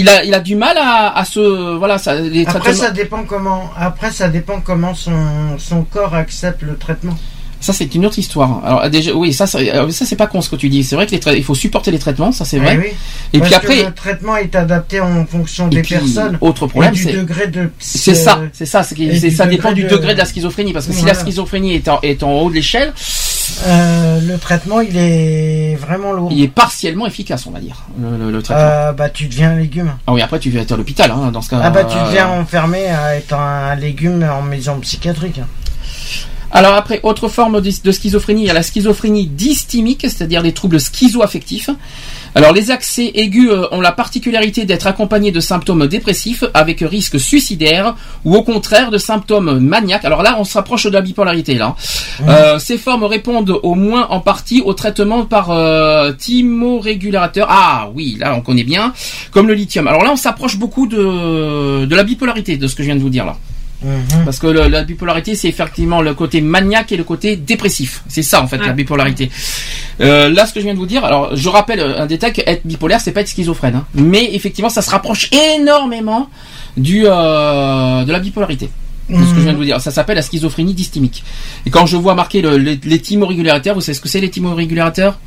il 0.00 0.08
a, 0.08 0.24
il 0.24 0.32
a 0.34 0.40
du 0.40 0.56
mal 0.56 0.76
à, 0.78 1.16
à 1.18 1.24
se, 1.24 1.76
voilà, 1.76 1.98
ça, 1.98 2.14
les 2.14 2.42
Après, 2.46 2.60
traitements- 2.60 2.82
ça 2.84 2.90
dépend 2.90 3.22
comment, 3.24 3.70
après, 3.76 4.10
ça 4.10 4.28
dépend 4.28 4.60
comment 4.60 4.94
son, 4.94 5.12
son 5.58 5.82
corps 5.82 6.14
accepte 6.14 6.62
le 6.62 6.76
traitement. 6.76 7.16
Ça 7.60 7.72
c'est 7.72 7.92
une 7.96 8.06
autre 8.06 8.20
histoire. 8.20 8.64
Alors 8.64 8.88
déjà, 8.88 9.12
oui, 9.12 9.32
ça, 9.32 9.48
ça, 9.48 9.58
euh, 9.58 9.90
ça 9.90 10.04
c'est 10.06 10.14
pas 10.14 10.28
con 10.28 10.40
ce 10.40 10.48
que 10.48 10.54
tu 10.54 10.68
dis. 10.68 10.84
C'est 10.84 10.94
vrai 10.94 11.06
que 11.08 11.16
les 11.16 11.38
il 11.38 11.42
faut 11.42 11.56
supporter 11.56 11.90
les 11.90 11.98
traitements, 11.98 12.30
ça 12.30 12.44
c'est 12.44 12.58
Eh 12.58 12.60
vrai. 12.60 12.76
oui. 12.78 12.86
Et 13.32 13.40
Parce 13.40 13.50
puis 13.50 13.60
que 13.60 13.66
après, 13.72 13.82
le 13.82 13.94
traitement 13.94 14.36
est 14.36 14.54
adapté 14.54 15.00
en 15.00 15.26
fonction 15.26 15.66
des 15.66 15.82
puis, 15.82 15.96
personnes. 15.96 16.38
autre 16.40 16.68
problème, 16.68 16.94
c'est 16.94 17.14
degré 17.14 17.48
de. 17.48 17.68
c'est 17.80 18.14
ça, 18.14 18.42
c'est 18.52 18.64
ça, 18.64 18.84
c'est 18.84 19.30
ça 19.32 19.46
dépend 19.46 19.72
du 19.72 19.82
de- 19.82 19.88
degré 19.88 20.12
de 20.14 20.18
la 20.18 20.24
schizophrénie 20.24 20.72
parce 20.72 20.86
que 20.86 20.92
si 20.92 21.04
la 21.04 21.14
schizophrénie 21.14 21.74
est 21.74 21.88
en, 21.88 21.98
est 22.02 22.22
en 22.22 22.30
haut 22.42 22.48
de 22.48 22.54
l'échelle, 22.54 22.92
Euh, 23.66 24.20
le 24.20 24.38
traitement, 24.38 24.80
il 24.80 24.96
est 24.96 25.76
vraiment 25.76 26.12
lourd. 26.12 26.30
il 26.32 26.42
est 26.42 26.48
partiellement 26.48 27.06
efficace, 27.06 27.46
on 27.46 27.50
va 27.50 27.60
dire, 27.60 27.76
le, 28.00 28.16
le- 28.16 28.30
le 28.30 28.42
traitement. 28.42 28.64
Euh, 28.64 28.92
bah, 28.92 29.08
tu 29.08 29.26
deviens 29.26 29.50
un 29.52 29.56
légume. 29.56 29.92
Ah 30.06 30.12
oui, 30.12 30.22
après 30.22 30.38
tu 30.38 30.50
vas 30.50 30.60
être 30.60 30.72
à 30.72 30.76
l'hôpital, 30.76 31.10
hein, 31.10 31.30
dans 31.32 31.42
ce 31.42 31.50
cas. 31.50 31.60
Ah 31.62 31.70
bah, 31.70 31.84
tu 31.84 31.96
euh, 31.96 32.04
deviens 32.06 32.28
enfermé 32.28 32.86
à 32.86 33.16
être 33.16 33.34
un 33.34 33.74
légume 33.74 34.22
en 34.30 34.42
maison 34.42 34.78
psychiatrique. 34.80 35.40
Alors 36.50 36.74
après, 36.74 37.00
autre 37.02 37.28
forme 37.28 37.60
de, 37.60 37.92
schizophrénie, 37.92 38.42
il 38.42 38.46
y 38.46 38.50
a 38.50 38.54
la 38.54 38.62
schizophrénie 38.62 39.26
dysthymique, 39.26 40.02
c'est-à-dire 40.02 40.42
les 40.42 40.52
troubles 40.52 40.80
schizoaffectifs. 40.80 41.70
Alors 42.34 42.52
les 42.52 42.70
accès 42.70 43.10
aigus 43.14 43.50
euh, 43.50 43.66
ont 43.70 43.80
la 43.80 43.92
particularité 43.92 44.64
d'être 44.64 44.86
accompagnés 44.86 45.30
de 45.30 45.40
symptômes 45.40 45.86
dépressifs 45.86 46.44
avec 46.54 46.80
risque 46.80 47.18
suicidaire 47.18 47.96
ou 48.24 48.36
au 48.36 48.42
contraire 48.42 48.90
de 48.90 48.98
symptômes 48.98 49.58
maniaques. 49.58 50.04
Alors 50.04 50.22
là, 50.22 50.36
on 50.38 50.44
se 50.44 50.54
rapproche 50.54 50.84
de 50.84 50.90
la 50.90 51.00
bipolarité 51.00 51.54
là. 51.54 51.74
Euh, 52.26 52.58
ces 52.58 52.78
formes 52.78 53.04
répondent 53.04 53.58
au 53.62 53.74
moins 53.74 54.08
en 54.10 54.20
partie 54.20 54.62
au 54.64 54.72
traitement 54.72 55.24
par 55.24 55.50
euh, 55.50 56.12
thymorégulateur. 56.12 57.46
Ah 57.50 57.88
oui, 57.94 58.16
là 58.18 58.34
on 58.34 58.40
connaît 58.40 58.64
bien, 58.64 58.92
comme 59.32 59.48
le 59.48 59.54
lithium. 59.54 59.86
Alors 59.86 60.02
là, 60.02 60.10
on 60.12 60.16
s'approche 60.16 60.56
beaucoup 60.56 60.86
de, 60.86 61.86
de 61.86 61.96
la 61.96 62.04
bipolarité, 62.04 62.56
de 62.56 62.66
ce 62.66 62.74
que 62.74 62.82
je 62.82 62.88
viens 62.88 62.96
de 62.96 63.02
vous 63.02 63.10
dire 63.10 63.26
là. 63.26 63.36
Mhm. 63.82 64.24
Parce 64.24 64.38
que 64.38 64.46
le- 64.48 64.66
la 64.68 64.82
bipolarité, 64.82 65.34
c'est 65.36 65.48
effectivement 65.48 66.00
le 66.02 66.12
côté 66.14 66.40
maniaque 66.40 66.90
et 66.92 66.96
le 66.96 67.04
côté 67.04 67.36
dépressif. 67.36 68.02
C'est 68.08 68.22
ça, 68.22 68.42
en 68.42 68.48
fait, 68.48 68.58
la 68.66 68.72
bipolarité. 68.72 69.30
Euh, 70.00 70.28
là, 70.30 70.46
ce 70.46 70.52
que 70.52 70.60
je 70.60 70.64
viens 70.64 70.74
de 70.74 70.78
vous 70.78 70.86
dire, 70.86 71.04
alors, 71.04 71.34
je 71.36 71.48
rappelle 71.48 71.80
euh, 71.80 72.00
un 72.02 72.06
détail, 72.06 72.32
que 72.32 72.40
être 72.46 72.66
bipolaire, 72.66 73.00
c'est 73.00 73.12
pas 73.12 73.20
être 73.20 73.28
schizophrène. 73.28 73.76
hein. 73.76 73.86
Mais, 73.94 74.30
effectivement, 74.34 74.68
ça 74.68 74.82
se 74.82 74.90
rapproche 74.90 75.30
énormément 75.32 76.28
du, 76.76 77.02
euh, 77.06 78.04
de 78.04 78.10
la 78.12 78.18
bipolarité. 78.18 78.68
De 79.08 79.14
ce 79.24 79.30
que 79.30 79.36
je 79.36 79.40
viens 79.44 79.52
de 79.52 79.56
vous 79.58 79.64
dire. 79.64 79.80
Ça 79.80 79.90
s'appelle 79.90 80.16
la 80.16 80.22
schizophrénie 80.22 80.74
dysthymique. 80.74 81.24
Et 81.64 81.70
quand 81.70 81.86
je 81.86 81.96
vois 81.96 82.14
marquer 82.14 82.42
le, 82.42 82.58
les, 82.58 82.78
les 82.84 82.98
thymorégulateurs, 83.00 83.74
vous 83.74 83.80
savez 83.80 83.94
ce 83.94 84.02
que 84.02 84.08
c'est 84.08 84.20
les 84.20 84.28
thymorégulateurs 84.28 85.18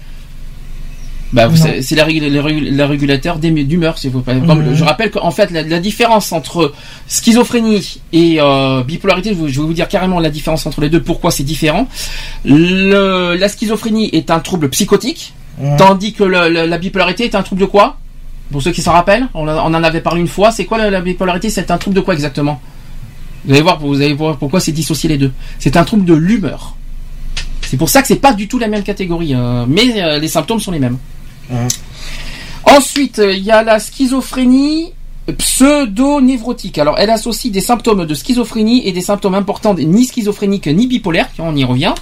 Bah, 1.34 1.50
c'est 1.56 1.96
la, 1.96 2.06
le 2.08 2.84
régulateur 2.84 3.38
d'hum- 3.40 3.64
d'humeur. 3.64 3.98
si 3.98 4.10
vous- 4.10 4.22
comme 4.22 4.40
Mhm. 4.44 4.76
Je 4.76 4.84
rappelle 4.84 5.12
qu'en 5.12 5.32
fait, 5.32 5.50
la, 5.52 5.62
la 5.64 5.80
différence 5.80 6.34
entre 6.34 6.74
schizophrénie 7.08 8.02
et 8.12 8.38
euh, 8.42 8.84
bipolarité, 8.84 9.30
je 9.34 9.36
vais 9.42 9.50
je 9.50 9.62
vais 9.62 9.66
vous 9.68 9.74
dire 9.74 9.88
carrément 9.88 10.20
la 10.20 10.30
différence 10.30 10.66
entre 10.66 10.82
les 10.82 10.90
deux, 10.90 11.02
pourquoi 11.02 11.32
c'est 11.32 11.44
différent. 11.44 11.88
Le, 12.44 13.36
la 13.40 13.48
schizophrénie 13.50 14.10
est 14.14 14.30
un 14.32 14.40
trouble 14.40 14.70
psychotique, 14.70 15.34
Ouais. 15.60 15.76
tandis 15.78 16.14
que 16.14 16.24
le- 16.24 16.66
la 16.66 16.78
bipolarité 16.78 17.24
est 17.26 17.36
un 17.36 17.44
trouble 17.44 17.62
de 17.62 17.66
quoi? 17.68 17.98
Pour 18.52 18.62
ceux 18.62 18.72
qui 18.72 18.82
s'en 18.82 18.92
rappellent, 18.92 19.28
on, 19.34 19.48
a- 19.48 19.62
on 19.64 19.74
en 19.74 19.84
avait 19.84 20.02
parlé 20.02 20.20
une 20.22 20.28
fois. 20.28 20.52
C'est 20.52 20.66
quoi 20.66 20.78
la, 20.78 20.90
la 20.90 21.00
bipolarité? 21.02 21.50
C'est 21.50 21.72
un 21.72 21.78
trouble 21.78 21.96
de 21.96 22.02
quoi 22.02 22.14
exactement? 22.14 22.60
Vous 23.46 23.54
allez 23.54 23.62
voir, 23.62 23.80
vous 23.80 23.96
allez 23.96 24.14
voir 24.14 24.38
pourquoi 24.38 24.60
c'est 24.60 24.72
dissocié 24.74 25.08
les 25.08 25.18
deux. 25.18 25.32
C'est 25.60 25.78
un 25.78 25.84
trouble 25.86 26.04
de 26.06 26.14
l'humeur. 26.14 26.76
C'est 27.62 27.78
pour 27.78 27.88
ça 27.90 28.02
que 28.02 28.08
c'est 28.10 28.18
pas 28.18 28.34
du 28.34 28.48
tout 28.50 28.60
la 28.60 28.68
même 28.68 28.84
catégorie, 28.84 29.34
euh, 29.34 29.66
mais 29.68 30.02
euh, 30.02 30.20
les 30.20 30.28
symptômes 30.28 30.60
sont 30.60 30.72
les 30.72 30.80
mêmes. 30.80 30.98
Mhm. 31.52 31.68
Ensuite, 32.66 33.20
euh, 33.20 33.34
il 33.34 33.44
y 33.44 33.52
a 33.52 33.64
la 33.64 33.80
schizophrénie 33.80 34.94
pseudo-névrotique. 35.38 36.78
Alors, 36.78 36.96
elle 36.98 37.10
associe 37.10 37.52
des 37.52 37.62
symptômes 37.62 38.06
de 38.06 38.14
schizophrénie 38.16 38.88
et 38.88 38.92
des 38.92 39.02
symptômes 39.02 39.36
importants 39.36 39.74
ni 39.76 40.06
schizophréniques 40.06 40.68
ni 40.68 40.88
bipolaires, 40.88 41.30
on 41.40 41.56
y 41.56 41.64
revient. 41.64 41.94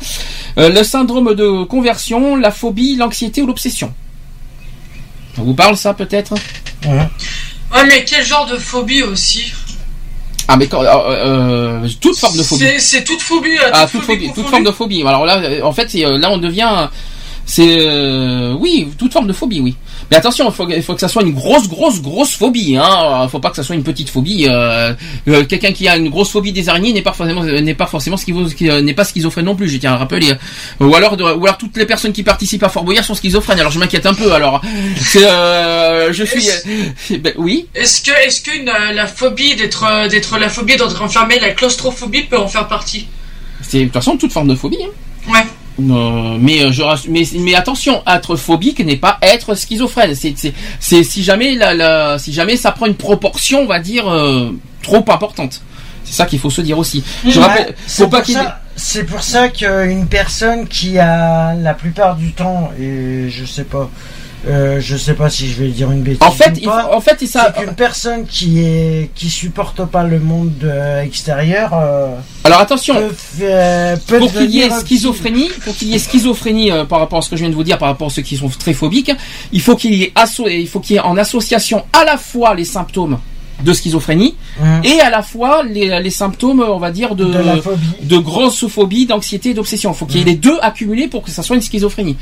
Euh, 0.58 0.70
le 0.70 0.84
syndrome 0.84 1.34
de 1.36 1.64
conversion, 1.64 2.36
la 2.36 2.52
phobie, 2.52 2.96
l'anxiété 2.96 3.42
ou 3.42 3.48
l'obsession. 3.48 3.94
Ça 5.36 5.42
vous 5.42 5.54
parle 5.54 5.76
ça 5.78 5.94
peut-être? 5.94 6.34
Ouais. 6.86 7.10
Ouais, 7.74 7.86
mais 7.88 8.04
quel 8.06 8.26
genre 8.26 8.46
de 8.48 8.58
phobie 8.58 9.04
aussi? 9.04 9.52
Ah 10.48 10.58
mais 10.58 10.68
quand, 10.68 10.82
euh, 10.82 10.88
euh, 11.84 11.88
toute 12.02 12.18
forme 12.18 12.38
de 12.38 12.42
phobie. 12.44 12.66
C'est- 12.80 13.04
toute 13.04 13.22
phobie. 13.22 13.58
euh, 13.58 13.70
Ah, 13.72 13.86
toute 13.86 14.02
phobie, 14.02 14.30
forme 14.50 14.64
de 14.64 14.72
phobie. 14.72 15.04
Alors 15.06 15.26
là, 15.26 15.40
en 15.64 15.72
fait, 15.74 15.94
là 15.94 16.32
on 16.32 16.38
devient, 16.40 16.90
c'est, 17.50 17.80
euh, 17.80 18.54
oui, 18.60 18.90
toute 18.96 19.12
forme 19.12 19.26
de 19.26 19.34
phobie, 19.34 19.60
oui. 19.60 19.76
Mais 20.12 20.18
attention, 20.18 20.54
il 20.70 20.84
faut, 20.84 20.94
que 20.94 21.00
ça 21.00 21.08
soit 21.08 21.24
une 21.24 21.34
grosse, 21.34 21.68
grosse, 21.68 22.00
grosse 22.00 22.36
phobie. 22.36 22.78
Hein. 22.78 23.28
Faut 23.28 23.40
pas 23.40 23.50
que 23.50 23.56
ça 23.56 23.64
soit 23.64 23.74
une 23.74 23.82
petite 23.82 24.12
phobie. 24.12 24.46
Euh, 24.48 24.94
euh, 25.28 25.44
Quelqu'un 25.46 25.72
qui 25.72 25.88
a 25.88 25.98
une 25.98 26.10
grosse 26.10 26.30
phobie 26.30 26.52
des 26.52 26.70
araignées 26.70 26.94
n'est 26.94 27.02
pas 27.02 27.12
forcément, 27.12 27.44
n'est 27.44 27.74
pas 27.74 27.88
forcément 27.88 28.18
n'est 28.20 28.94
pas 28.94 29.04
schizophrène 29.04 29.46
non 29.46 29.56
plus. 29.56 29.68
Je 29.68 29.78
tiens 29.78 29.94
à 29.94 29.98
rappeler. 29.98 30.32
Ou 30.80 30.94
alors, 30.94 31.18
ou 31.20 31.44
alors 31.44 31.58
toutes 31.58 31.76
les 31.78 31.88
personnes 31.88 32.14
qui 32.14 32.22
participent 32.22 32.62
à 32.62 32.70
Fort 32.70 32.84
Boyard 32.84 33.04
sont 33.04 33.16
schizophrènes. 33.16 33.60
Alors 33.60 33.72
je 33.72 33.80
m'inquiète 33.80 34.06
un 34.06 34.14
peu. 34.14 34.32
Alors, 34.32 34.62
je 34.94 35.00
suis, 35.10 35.24
euh, 35.26 37.18
ben, 37.18 37.34
oui. 37.38 37.66
Est-ce 37.74 38.04
que, 38.04 38.12
est-ce 38.28 38.42
que 38.42 38.52
la 38.94 39.08
phobie 39.08 39.56
d'être, 39.56 40.08
d'être 40.08 40.38
la 40.38 40.50
phobie 40.50 40.78
d'être 40.78 41.02
enfermé, 41.02 41.40
la 41.40 41.50
claustrophobie 41.50 42.26
peut 42.26 42.38
en 42.38 42.48
faire 42.48 42.68
partie? 42.68 43.08
C'est 43.64 43.80
de 43.80 43.84
toute 43.86 43.94
façon 43.94 44.18
toute 44.18 44.32
forme 44.32 44.50
de 44.50 44.56
phobie. 44.56 44.78
Hein. 44.84 45.32
Ouais. 45.34 45.46
Euh, 45.80 46.38
mais, 46.40 46.64
euh, 46.64 46.72
je, 46.72 46.84
mais, 47.10 47.24
mais 47.40 47.56
attention, 47.56 48.02
être 48.08 48.36
phobique 48.36 48.80
n'est 48.84 48.98
pas 48.98 49.18
être 49.22 49.56
schizophrène. 49.56 50.14
C'est, 50.16 51.04
si 51.04 51.24
jamais 51.24 51.56
la, 51.56 51.74
la- 51.74 52.20
si 52.20 52.34
jamais 52.34 52.58
ça 52.58 52.72
prend 52.72 52.86
une 52.86 52.96
proportion, 52.96 53.62
on 53.62 53.66
va 53.68 53.80
dire, 53.80 54.08
euh, 54.08 54.52
trop 54.84 55.06
importante. 55.10 55.62
C'est 56.04 56.14
ça 56.14 56.26
qu'il 56.26 56.40
faut 56.40 56.50
se 56.50 56.62
dire 56.62 56.78
aussi. 56.78 57.04
Je 57.28 57.40
rappelle, 57.40 57.76
faut 57.88 58.08
pas 58.08 58.22
qu'il 58.22 58.36
C'est 58.76 59.04
pour 59.04 59.22
ça 59.24 59.50
qu'une 59.50 60.08
personne 60.08 60.68
qui 60.68 60.98
a 60.98 61.54
la 61.56 61.74
plupart 61.74 62.16
du 62.16 62.32
temps, 62.32 62.72
et 62.80 63.30
je 63.30 63.46
sais 63.46 63.64
pas, 63.66 63.90
euh, 64.48 64.80
je 64.80 64.96
sais 64.96 65.14
pas 65.16 65.30
si 65.30 65.48
je 65.52 65.62
vais 65.64 65.68
dire 65.70 65.92
une 65.92 66.02
bêtise. 66.02 66.22
En 66.26 66.32
fait, 66.32 66.54
il 66.58 66.64
pas, 66.66 66.90
en 66.96 67.02
fait, 67.02 67.26
ça. 67.28 67.52
qu'une 67.58 67.74
personne 67.74 68.26
qui 68.26 68.62
est 68.64 69.10
qui 69.16 69.30
supporte 69.30 69.84
pas 69.86 70.04
le 70.04 70.20
monde 70.20 70.54
euh, 70.64 71.02
extérieur 71.04 71.72
euh, 71.74 72.16
Alors 72.46 72.62
attention. 72.62 72.96
peut, 72.96 73.14
faire- 73.14 74.00
peut 74.08 74.20
pour 74.20 74.32
qu'il 74.32 74.50
y 74.52 74.62
ait 74.62 74.70
schizophrénie, 74.70 75.50
pour 75.66 75.76
qu'il 75.76 75.90
y 75.90 75.96
ait 75.96 76.00
schizophrénie 76.00 76.72
euh, 76.72 76.86
par 76.86 77.00
rapport 77.00 77.20
à 77.20 77.22
ce 77.22 77.30
que 77.30 77.36
je 77.36 77.42
viens 77.42 77.50
de 77.50 77.56
vous 77.56 77.64
dire, 77.64 77.78
par 77.78 77.90
rapport 77.90 78.08
à 78.08 78.12
ceux 78.12 78.22
qui 78.22 78.38
sont 78.38 78.50
très 78.50 78.74
phobiques, 78.74 79.12
il 79.52 79.62
faut 79.62 79.76
qu'il 79.76 79.94
y 79.94 80.04
ait 80.04 80.14
asso- 80.16 80.48
il 80.50 80.68
faut 80.68 80.80
qu'il 80.80 80.96
y 80.96 81.00
ait 81.00 81.02
en 81.02 81.18
association 81.18 81.84
à 81.94 82.06
la 82.06 82.18
fois 82.18 82.56
les 82.56 82.66
symptômes 82.66 83.20
de 83.62 83.74
schizophrénie 83.74 84.36
Hum, 84.62 84.82
et 84.86 85.02
à 85.02 85.10
la 85.10 85.22
fois 85.22 85.64
les, 85.64 86.00
les 86.02 86.10
symptômes, 86.10 86.62
on 86.66 86.80
va 86.80 86.92
dire, 86.92 87.14
de, 87.16 87.26
de 87.26 87.38
la 87.40 87.58
phobie. 87.58 87.80
de 88.04 88.18
grossophobie, 88.18 89.06
d'anxiété 89.06 89.54
d'obsession. 89.54 89.92
Il 89.92 89.98
faut 89.98 90.06
qu'il 90.06 90.18
y 90.20 90.22
ait 90.22 90.26
les 90.26 90.36
deux 90.36 90.58
accumulés 90.62 91.08
pour 91.10 91.24
que 91.24 91.30
ça 91.32 91.44
soit 91.44 91.58
une 91.58 91.62
schizophrénie. 91.62 92.16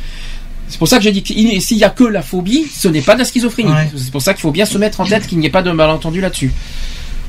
C'est 0.70 0.78
pour 0.80 0.88
ça 0.88 0.98
que 0.98 1.04
j'ai 1.04 1.12
dit 1.12 1.24
que 1.24 1.34
il- 1.34 1.62
s'il 1.62 1.78
y 1.78 1.84
a 1.84 1.90
que 1.90 2.04
la 2.04 2.22
phobie, 2.22 2.66
ce 2.72 2.88
n'est 2.88 3.02
pas 3.02 3.14
de 3.14 3.20
la 3.20 3.26
schizophrénie. 3.26 3.72
Ouais. 3.72 3.90
C'est 3.96 4.12
pour 4.12 4.22
ça 4.22 4.34
qu'il 4.34 4.42
faut 4.42 4.52
bien 4.52 4.66
se 4.66 4.78
mettre 4.78 5.00
en 5.00 5.06
tête 5.06 5.28
qu'il 5.28 5.38
n'y 5.40 5.46
ait 5.46 5.50
pas 5.50 5.62
de 5.62 5.72
malentendu 5.72 6.20
là-dessus. 6.22 6.52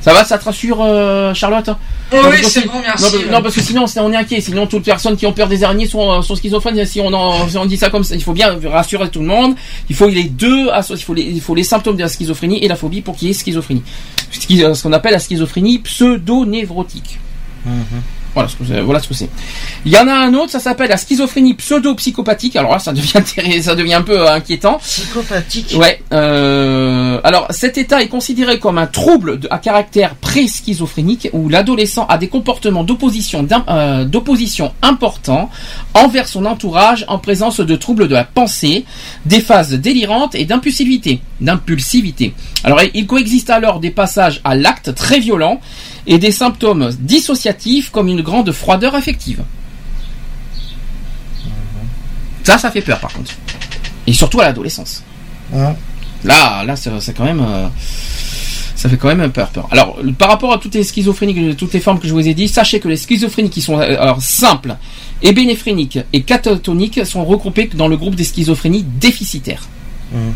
Ça 0.01 0.13
va, 0.13 0.25
ça 0.25 0.39
te 0.39 0.45
rassure, 0.45 0.79
euh, 0.81 1.35
Charlotte 1.35 1.69
Oui, 2.13 2.19
Non, 2.23 2.29
oui, 2.31 2.37
parce 2.41 2.53
c'est 2.53 2.63
que- 2.63 2.69
bon, 2.69 2.75
merci. 2.81 3.03
non, 3.05 3.11
parce- 3.11 3.31
non, 3.33 3.43
parce 3.43 3.55
que 3.57 3.61
sinon, 3.61 3.85
on 3.97 4.13
est 4.13 4.17
inquiet. 4.17 4.41
Sinon, 4.41 4.67
toutes 4.67 4.87
les 4.87 4.93
personnes 4.93 5.17
qui 5.17 5.27
ont 5.27 5.33
peur 5.33 5.49
des 5.49 5.65
araignées 5.65 5.87
sont, 5.89 6.11
euh, 6.13 6.23
sont 6.23 6.37
schizophrènes. 6.37 6.85
Si 6.87 7.01
on, 7.01 7.13
en, 7.13 7.49
si 7.49 7.59
on 7.59 7.67
dit 7.67 7.77
ça 7.77 7.91
comme 7.91 8.05
ça, 8.05 8.15
il 8.15 8.23
faut 8.23 8.33
bien 8.33 8.59
rassurer 8.65 9.11
tout 9.11 9.19
le 9.21 9.27
monde. 9.27 9.55
Il 9.91 9.97
faut 9.97 10.09
les 10.09 10.25
deux, 10.25 10.69
il 10.91 10.97
faut 11.03 11.15
les, 11.15 11.23
il 11.23 11.41
faut 11.41 11.55
les 11.55 11.65
symptômes 11.65 11.97
de 11.97 12.03
la 12.03 12.09
schizophrénie 12.09 12.63
et 12.65 12.69
la 12.69 12.77
phobie 12.77 13.03
pour 13.03 13.17
qu'il 13.17 13.29
y 13.29 13.31
ait 13.33 13.35
schizophrénie. 13.35 13.83
Ce 14.31 14.75
ce 14.75 14.83
qu'on 14.83 14.93
appelle 14.93 15.13
la 15.13 15.19
schizophrénie 15.19 15.79
pseudo-névrotique. 15.81 17.19
Voilà 18.35 18.49
ce 18.49 18.57
que 18.57 18.65
c'est- 18.65 18.81
voilà. 18.81 19.01
Il 19.85 19.93
y 19.93 19.97
en 19.99 20.07
a 20.09 20.13
un 20.13 20.35
autre, 20.35 20.51
ça 20.51 20.61
s'appelle 20.61 20.89
la 20.91 20.97
schizophrénie 20.97 21.55
pseudo-psychopathique. 21.55 22.57
Alors 22.57 22.73
là, 22.73 22.79
ça 22.79 22.93
devient 22.93 23.63
ça 23.63 23.75
devient 23.75 23.95
un 23.95 24.03
peu 24.03 24.21
euh, 24.21 24.33
inquiétant. 24.33 24.79
Psychopathique. 24.79 25.75
Ouais. 25.79 26.01
Euh, 26.13 27.21
alors, 27.25 27.47
cet 27.51 27.79
état 27.79 28.03
est 28.03 28.09
considéré 28.09 28.59
comme 28.59 28.79
un 28.79 28.87
trouble 28.87 29.41
à 29.51 29.59
caractère 29.59 30.15
pré-schizophrénique 30.17 31.29
où 31.33 31.49
l'adolescent 31.49 32.07
a 32.09 32.19
des 32.19 32.29
comportements 32.29 32.85
d'opposition 32.85 33.47
euh, 33.69 34.05
d'opposition 34.05 34.73
importants 34.83 35.51
envers 35.95 36.29
son 36.29 36.45
entourage 36.45 37.05
en 37.09 37.19
présence 37.19 37.61
de 37.61 37.77
troubles 37.77 38.09
de 38.09 38.15
la 38.15 38.25
pensée, 38.25 38.85
des 39.27 39.41
phases 39.41 39.73
délirantes 39.73 40.35
et 40.35 40.45
d'impulsivité. 40.45 41.21
D'impulsivité. 41.41 42.35
Alors, 42.65 42.81
il 42.95 43.07
coexiste 43.07 43.51
alors 43.51 43.81
des 43.81 43.91
passages 43.91 44.41
à 44.45 44.55
l'acte 44.55 44.95
très 44.95 45.21
violents 45.21 45.61
et 46.09 46.19
des 46.19 46.33
symptômes 46.33 46.91
dissociatifs 46.99 47.91
comme 47.91 48.09
une 48.09 48.23
grande 48.23 48.51
froideur 48.51 48.95
affective. 48.95 49.45
Ça, 52.43 52.57
ça 52.57 52.71
fait 52.71 52.81
peur 52.81 52.99
par 52.99 53.13
contre. 53.13 53.33
Et 54.07 54.15
surtout 54.15 54.41
à 54.41 54.45
l'adolescence. 54.45 55.05
Là, 56.25 56.65
là, 56.65 56.75
c'est 56.77 57.15
quand 57.15 57.25
même, 57.25 57.45
euh, 57.47 57.69
ça 58.75 58.89
fait 58.89 58.97
quand 58.97 59.15
même 59.15 59.31
peur, 59.31 59.51
peur. 59.51 59.69
Alors, 59.71 59.99
par 60.19 60.29
rapport 60.29 60.53
à 60.53 60.59
toutes 60.59 60.75
les 60.75 60.83
schizophrénies, 60.83 61.55
toutes 61.55 61.75
les 61.75 61.81
formes 61.81 62.01
que 62.01 62.09
je 62.09 62.15
vous 62.15 62.27
ai 62.27 62.35
dit, 62.35 62.49
sachez 62.49 62.81
que 62.81 62.89
les 62.89 62.97
schizophrénies 62.97 63.51
qui 63.51 63.61
sont 63.61 63.79
euh, 63.79 64.01
alors, 64.01 64.23
simples, 64.23 64.77
ébénéphréniques 65.23 65.99
et 66.13 66.23
catatoniques 66.23 67.05
sont 67.05 67.25
regroupées 67.25 67.71
dans 67.75 67.87
le 67.87 67.99
groupe 67.99 68.15
des 68.15 68.25
schizophrénies 68.25 68.83
déficitaires. 68.83 69.69
Mhm. 70.13 70.33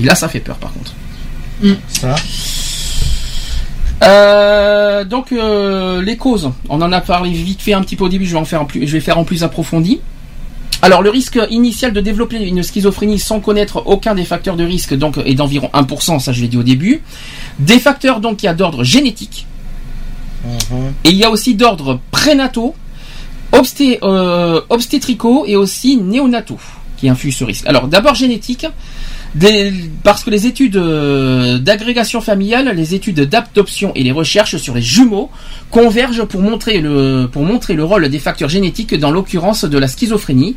Et 0.00 0.02
là, 0.02 0.16
ça 0.16 0.28
fait 0.28 0.40
peur, 0.40 0.56
par 0.56 0.72
contre. 0.72 0.92
Ça. 1.88 2.16
Euh, 4.02 5.04
donc 5.04 5.32
euh, 5.32 6.00
les 6.02 6.16
causes, 6.16 6.50
on 6.68 6.80
en 6.82 6.92
a 6.92 7.00
parlé 7.00 7.30
vite 7.32 7.60
fait 7.60 7.72
un 7.72 7.80
petit 7.82 7.96
peu 7.96 8.04
au 8.04 8.08
début, 8.08 8.26
je 8.26 8.32
vais 8.32 8.38
en 8.38 8.44
faire 8.44 8.62
en 8.62 8.64
plus, 8.64 8.86
je 8.86 8.92
vais 8.92 9.00
faire 9.00 9.18
en 9.18 9.24
plus 9.24 9.42
approfondi. 9.42 10.00
Alors 10.82 11.02
le 11.02 11.10
risque 11.10 11.38
initial 11.50 11.92
de 11.92 12.00
développer 12.00 12.36
une 12.36 12.62
schizophrénie 12.62 13.18
sans 13.18 13.40
connaître 13.40 13.82
aucun 13.86 14.14
des 14.14 14.24
facteurs 14.24 14.56
de 14.56 14.64
risque 14.64 14.94
donc 14.94 15.18
est 15.24 15.34
d'environ 15.34 15.70
1%, 15.74 16.20
ça 16.20 16.32
je 16.32 16.40
l'ai 16.40 16.48
dit 16.48 16.56
au 16.56 16.62
début. 16.62 17.02
Des 17.58 17.80
facteurs 17.80 18.20
donc 18.20 18.42
il 18.42 18.46
y 18.46 18.48
a 18.48 18.54
d'ordre 18.54 18.84
génétique 18.84 19.46
Mhm. 20.44 20.92
et 21.04 21.10
il 21.10 21.16
y 21.16 21.24
a 21.24 21.30
aussi 21.30 21.54
d'ordre 21.54 22.00
prénataux, 22.10 22.74
obsté, 23.52 23.98
euh, 24.02 24.60
obstétricaux 24.68 25.44
et 25.46 25.56
aussi 25.56 25.96
néonataux 25.96 26.60
qui 26.96 27.08
influent 27.08 27.32
ce 27.32 27.44
risque. 27.44 27.66
Alors 27.66 27.88
d'abord 27.88 28.14
génétique, 28.14 28.66
des- 29.34 29.72
parce 30.02 30.24
que 30.24 30.30
les 30.30 30.46
études 30.46 30.76
euh, 30.76 31.58
d'agrégation 31.58 32.20
familiale, 32.20 32.72
les 32.74 32.94
études 32.94 33.20
d'adoption 33.20 33.92
et 33.94 34.02
les 34.02 34.12
recherches 34.12 34.56
sur 34.56 34.74
les 34.74 34.82
jumeaux 34.82 35.30
convergent 35.70 36.24
pour 36.24 36.40
montrer 36.40 36.80
le, 36.80 37.28
pour 37.30 37.42
montrer 37.44 37.74
le 37.74 37.84
rôle 37.84 38.08
des 38.08 38.18
facteurs 38.18 38.48
génétiques 38.48 38.94
dans 38.98 39.10
l'occurrence 39.10 39.64
de 39.64 39.78
la 39.78 39.88
schizophrénie 39.88 40.56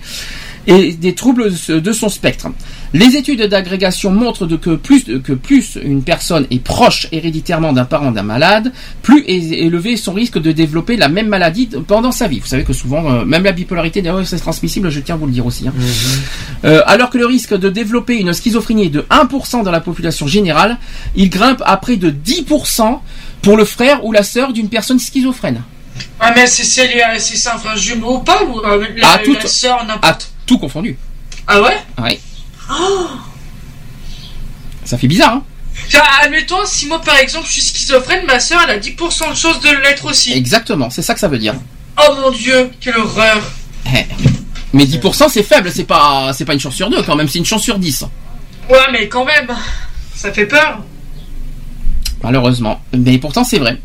et 0.67 0.93
des 0.93 1.15
troubles 1.15 1.51
de 1.69 1.91
son 1.91 2.09
spectre. 2.09 2.47
Les 2.93 3.15
études 3.15 3.41
d'agrégation 3.43 4.11
montrent 4.11 4.45
de 4.45 4.57
que, 4.57 4.71
plus, 4.71 5.05
que 5.23 5.31
plus 5.31 5.77
une 5.81 6.03
personne 6.03 6.45
est 6.51 6.59
proche 6.61 7.07
héréditairement 7.13 7.71
d'un 7.71 7.85
parent 7.85 8.11
d'un 8.11 8.23
malade, 8.23 8.73
plus 9.01 9.23
est 9.27 9.37
élevé 9.63 9.95
son 9.95 10.11
risque 10.11 10.37
de 10.41 10.51
développer 10.51 10.97
la 10.97 11.07
même 11.07 11.27
maladie 11.29 11.69
pendant 11.87 12.11
sa 12.11 12.27
vie. 12.27 12.39
Vous 12.39 12.47
savez 12.47 12.63
que 12.65 12.73
souvent, 12.73 13.09
euh, 13.09 13.23
même 13.23 13.45
la 13.45 13.53
bipolarité, 13.53 14.01
d'ailleurs, 14.01 14.27
c'est 14.27 14.37
transmissible, 14.39 14.89
je 14.89 14.99
tiens 14.99 15.15
à 15.15 15.17
vous 15.17 15.25
le 15.25 15.31
dire 15.31 15.45
aussi. 15.45 15.69
hein. 15.69 15.73
Euh, 16.65 16.81
alors 16.85 17.09
que 17.09 17.17
le 17.17 17.25
risque 17.25 17.57
de 17.57 17.69
développer 17.69 18.17
une 18.17 18.33
schizophrénie 18.33 18.87
est 18.87 18.89
de 18.89 19.05
1% 19.09 19.63
dans 19.63 19.71
la 19.71 19.79
population 19.79 20.27
générale, 20.27 20.77
il 21.15 21.29
grimpe 21.29 21.63
à 21.65 21.77
près 21.77 21.95
de 21.95 22.09
10% 22.11 22.99
pour 23.41 23.55
le 23.55 23.63
frère 23.63 24.03
ou 24.03 24.11
la 24.11 24.23
sœur 24.23 24.51
d'une 24.51 24.67
personne 24.67 24.99
schizophrène. 24.99 25.61
Ah, 26.19 26.33
mais 26.35 26.45
c'est 26.45 26.63
c'est 26.63 27.49
un 27.49 27.57
frère 27.57 27.77
jumeau 27.77 28.17
ou 28.17 28.19
pas 28.19 28.43
Ou 28.43 28.59
euh, 28.59 28.85
la, 28.97 29.13
Ah, 29.13 29.17
tout- 29.23 29.33
la 29.33 29.47
sœur, 29.47 29.79
À 29.81 29.85
n'importe. 29.85 30.29
tout 30.45 30.57
confondu. 30.57 30.97
Ah 31.47 31.61
ouais? 31.61 31.77
Ouais. 32.01 32.19
Ça 34.83 34.97
fait 34.97 35.07
bizarre, 35.07 35.35
hein 35.35 35.43
Tiens, 35.89 36.01
admettons, 36.21 36.65
si 36.65 36.87
moi 36.87 37.01
par 37.01 37.17
exemple 37.17 37.47
je 37.47 37.53
suis 37.53 37.61
schizophrène, 37.61 38.25
ma 38.25 38.39
sœur 38.39 38.61
elle 38.63 38.75
a 38.75 38.79
10% 38.79 39.29
de 39.31 39.35
chance 39.35 39.59
de 39.61 39.69
l'être 39.83 40.05
aussi. 40.05 40.33
Exactement, 40.33 40.89
c'est 40.89 41.01
ça 41.01 41.13
que 41.13 41.19
ça 41.19 41.27
veut 41.27 41.37
dire. 41.37 41.53
Oh 41.97 42.15
mon 42.21 42.31
dieu, 42.31 42.69
quelle 42.79 42.97
horreur. 42.97 43.41
Eh. 43.87 44.05
Mais 44.73 44.85
10% 44.85 45.29
c'est 45.29 45.43
faible, 45.43 45.71
c'est 45.73 45.85
pas 45.85 46.31
c'est 46.33 46.45
pas 46.45 46.53
une 46.53 46.59
chance 46.59 46.75
sur 46.75 46.89
deux 46.89 47.01
quand 47.03 47.15
même, 47.15 47.27
c'est 47.27 47.39
une 47.39 47.45
chance 47.45 47.63
sur 47.63 47.79
10. 47.79 48.05
Ouais, 48.69 48.77
mais 48.91 49.07
quand 49.07 49.25
même, 49.25 49.51
ça 50.15 50.31
fait 50.31 50.45
peur. 50.45 50.83
Malheureusement. 52.23 52.81
Mais 52.97 53.17
pourtant 53.17 53.43
c'est 53.43 53.59
vrai. 53.59 53.79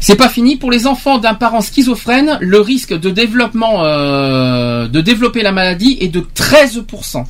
C'est 0.00 0.16
pas 0.16 0.28
fini 0.28 0.56
pour 0.56 0.70
les 0.70 0.86
enfants 0.86 1.18
d'un 1.18 1.34
parent 1.34 1.60
schizophrène, 1.60 2.38
le 2.40 2.60
risque 2.60 2.92
de 2.92 3.10
développement 3.10 3.84
euh, 3.84 4.88
de 4.88 5.00
développer 5.00 5.42
la 5.42 5.52
maladie 5.52 5.96
est 6.00 6.08
de 6.08 6.20
13%. 6.20 7.24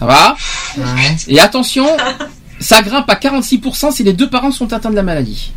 Ça 0.00 0.06
va 0.06 0.36
Et 1.28 1.38
attention, 1.38 1.86
ça 2.58 2.82
grimpe 2.82 3.08
à 3.08 3.14
46% 3.14 3.92
si 3.92 4.02
les 4.02 4.12
deux 4.14 4.28
parents 4.28 4.50
sont 4.50 4.72
atteints 4.72 4.90
de 4.90 4.96
la 4.96 5.02
maladie. 5.02 5.52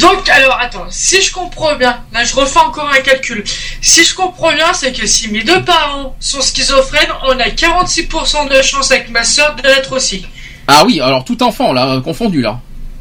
Donc, 0.00 0.28
alors, 0.28 0.56
attends, 0.60 0.86
si 0.90 1.20
je 1.20 1.32
comprends 1.32 1.74
bien, 1.74 1.98
là 2.12 2.24
je 2.24 2.34
refais 2.34 2.60
encore 2.60 2.88
un 2.88 3.00
calcul. 3.00 3.42
Si 3.82 4.04
je 4.04 4.14
comprends 4.14 4.52
bien, 4.54 4.72
c'est 4.72 4.92
que 4.92 5.06
si 5.06 5.28
mes 5.30 5.42
deux 5.42 5.62
parents 5.64 6.14
sont 6.20 6.40
schizophrènes, 6.40 7.10
on 7.26 7.38
a 7.38 7.48
46% 7.48 8.48
de 8.48 8.62
chance 8.62 8.90
avec 8.92 9.10
ma 9.10 9.24
soeur 9.24 9.54
de 9.56 9.62
l'être 9.62 9.92
aussi. 9.92 10.24
Ah 10.66 10.84
oui, 10.86 11.00
alors 11.00 11.24
tout 11.24 11.42
enfant 11.42 11.72
là, 11.72 11.94
euh, 11.94 12.00
confondu 12.00 12.40
là. 12.42 12.60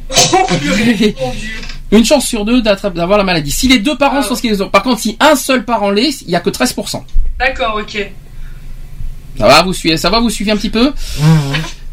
Oh 0.34 0.48
purée, 0.60 1.16
mon 1.22 1.32
Dieu. 1.34 1.50
Une 1.92 2.04
chance 2.06 2.26
sur 2.26 2.44
deux 2.46 2.62
d'avoir 2.62 3.18
la 3.18 3.24
maladie. 3.24 3.52
Si 3.52 3.68
les 3.68 3.80
deux 3.80 3.98
parents 3.98 4.22
Ah. 4.22 4.28
sont 4.28 4.36
schizophrènes, 4.36 4.72
par 4.72 4.84
contre 4.84 5.02
si 5.02 5.18
un 5.20 5.36
seul 5.36 5.64
parent 5.66 5.92
l'est, 5.92 6.22
il 6.24 6.30
y 6.32 6.36
a 6.36 6.40
que 6.40 6.50
13%. 6.50 7.04
D'accord, 7.40 7.80
ok. 7.80 8.10
Ça 9.38 9.48
va, 9.48 9.62
vous 9.64 9.74
suivez, 9.74 9.98
ça 9.98 10.10
va, 10.10 10.20
vous 10.20 10.30
suivez 10.30 10.52
un 10.52 10.58
petit 10.58 10.70
peu 10.70 10.92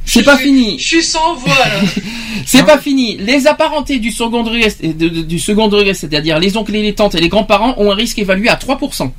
C'est 0.07 0.23
pas 0.23 0.37
fini. 0.37 0.79
Je 0.79 0.87
suis 0.87 1.03
sans 1.03 1.35
voix. 1.35 1.55
C'est 2.47 2.65
pas 2.65 2.79
fini. 2.79 3.17
Les 3.19 3.47
apparentés 3.47 3.99
du 3.99 4.11
second 4.11 4.43
degré, 4.43 4.69
de- 4.83 5.09
de- 5.09 5.23
du 5.23 5.39
second 5.39 5.69
degré, 5.69 5.95
c'est-à-dire 5.95 6.39
les 6.39 6.57
oncles 6.57 6.75
et 6.77 6.83
les 6.83 6.95
tantes 6.95 7.15
et 7.15 7.21
les 7.21 7.29
grands-parents, 7.29 7.75
ont 7.79 7.91
un 7.91 7.95
risque 7.95 8.19
évalué 8.19 8.49
à 8.49 8.57
3%. 8.57 9.11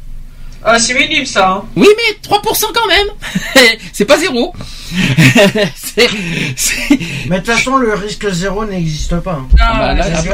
Ah, 0.68 0.80
c'est 0.80 0.96
minime 0.96 1.26
ça. 1.28 1.50
Hein. 1.52 1.64
Oui, 1.76 1.88
mais 1.96 2.18
3% 2.28 2.66
quand 2.74 2.88
même. 2.88 3.68
c'est 3.94 4.06
pas 4.06 4.18
zéro. 4.18 4.54
c'est, 5.76 6.10
c'est- 6.56 7.00
Mais 7.30 7.40
de 7.40 7.46
toute 7.46 7.54
façon, 7.56 7.78
le 7.78 7.94
risque 7.94 8.28
zéro 8.32 8.66
n'existe 8.66 9.16
pas. 9.20 9.34
hein. 9.42 9.48
Ah, 9.60 9.78
bah, 9.80 9.94
là, 9.94 10.16
ça, 10.16 10.30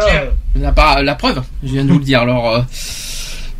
là, 0.55 0.73
la, 0.95 1.01
la 1.03 1.15
preuve, 1.15 1.41
je 1.63 1.73
viens 1.73 1.83
de 1.85 1.91
vous 1.91 1.99
le 1.99 2.05
dire. 2.05 2.21
Alors, 2.21 2.49
euh, 2.55 2.61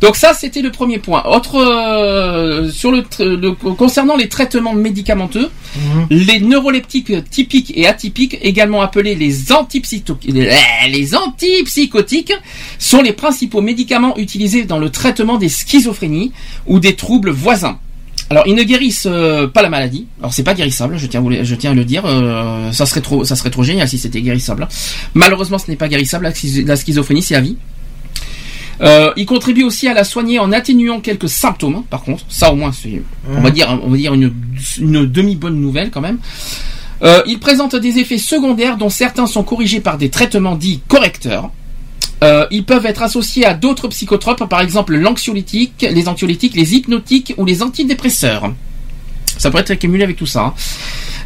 donc 0.02 0.16
ça, 0.16 0.34
c'était 0.34 0.62
le 0.62 0.70
premier 0.70 0.98
point. 0.98 1.22
Autre 1.24 1.56
euh, 1.56 2.70
sur 2.70 2.90
le, 2.90 2.98
tr- 3.02 3.24
le- 3.24 3.52
concernant 3.52 4.16
les 4.16 4.28
traitements 4.28 4.74
médicamenteux, 4.74 5.48
mhm. 5.76 6.06
les 6.10 6.40
neuroleptiques 6.40 7.12
typiques 7.30 7.72
et 7.76 7.86
atypiques, 7.86 8.36
également 8.42 8.82
appelés 8.82 9.14
les, 9.14 9.32
antipsyto- 9.50 10.16
les 10.88 11.14
antipsychotiques, 11.14 12.32
sont 12.78 13.02
les 13.02 13.12
principaux 13.12 13.60
médicaments 13.60 14.16
utilisés 14.18 14.64
dans 14.64 14.78
le 14.78 14.90
traitement 14.90 15.38
des 15.38 15.48
schizophrénies 15.48 16.32
ou 16.66 16.80
des 16.80 16.94
troubles 16.96 17.30
voisins. 17.30 17.78
Alors, 18.30 18.44
ils 18.46 18.54
ne 18.54 18.62
guérissent 18.62 19.06
euh, 19.10 19.46
pas 19.46 19.62
la 19.62 19.68
maladie. 19.68 20.06
Alors, 20.20 20.32
c'est 20.32 20.42
pas 20.42 20.54
guérissable. 20.54 20.96
Je 20.96 21.06
tiens, 21.06 21.20
à 21.20 21.22
vous 21.22 21.28
le- 21.30 21.44
je 21.44 21.54
tiens 21.54 21.72
à 21.72 21.74
le 21.74 21.84
dire. 21.84 22.04
euh, 22.06 22.72
ça 22.72 22.86
serait 22.86 23.02
trop, 23.02 23.24
ça 23.24 23.36
serait 23.36 23.50
trop 23.50 23.62
génial 23.62 23.86
si 23.88 23.98
c'était 23.98 24.22
guérissable. 24.22 24.66
Malheureusement, 25.14 25.58
ce 25.58 25.70
n'est 25.70 25.76
pas 25.76 25.88
guérissable. 25.88 26.32
La 26.66 26.76
schizophrénie, 26.76 27.22
c'est 27.22 27.34
à 27.34 27.40
vie. 27.40 27.56
Euh, 28.82 29.12
il 29.16 29.26
contribue 29.26 29.62
aussi 29.62 29.86
à 29.86 29.94
la 29.94 30.02
soigner 30.04 30.38
en 30.38 30.50
atténuant 30.52 31.00
quelques 31.00 31.28
symptômes. 31.28 31.76
hein, 31.76 31.84
Par 31.88 32.02
contre, 32.02 32.24
ça 32.28 32.52
au 32.52 32.56
moins, 32.56 32.72
c'est, 32.72 33.02
on 33.28 33.40
va 33.40 33.50
dire, 33.50 33.78
on 33.84 33.88
va 33.90 33.96
dire 33.96 34.12
une, 34.14 34.32
une 34.80 35.06
demi 35.06 35.36
bonne 35.36 35.60
nouvelle 35.60 35.90
quand 35.90 36.00
même. 36.00 36.18
Euh, 37.02 37.22
il 37.26 37.38
présente 37.38 37.74
des 37.76 37.98
effets 37.98 38.18
secondaires 38.18 38.76
dont 38.76 38.88
certains 38.90 39.26
sont 39.26 39.42
corrigés 39.44 39.80
par 39.80 39.98
des 39.98 40.08
traitements 40.08 40.54
dits 40.56 40.80
correcteurs. 40.88 41.50
Euh, 42.22 42.46
ils 42.52 42.64
peuvent 42.64 42.86
être 42.86 43.02
associés 43.02 43.44
à 43.44 43.54
d'autres 43.54 43.88
psychotropes, 43.88 44.48
par 44.48 44.60
exemple 44.60 44.94
l'anxiolytique, 44.96 45.84
les 45.88 46.06
anxiolytiques, 46.08 46.54
les 46.54 46.74
hypnotiques 46.76 47.34
ou 47.36 47.44
les 47.44 47.62
antidépresseurs. 47.62 48.52
Ça 49.38 49.50
pourrait 49.50 49.62
être 49.62 49.72
accumulé 49.72 50.04
avec 50.04 50.16
tout 50.16 50.26
ça. 50.26 50.40
hein. 50.42 50.54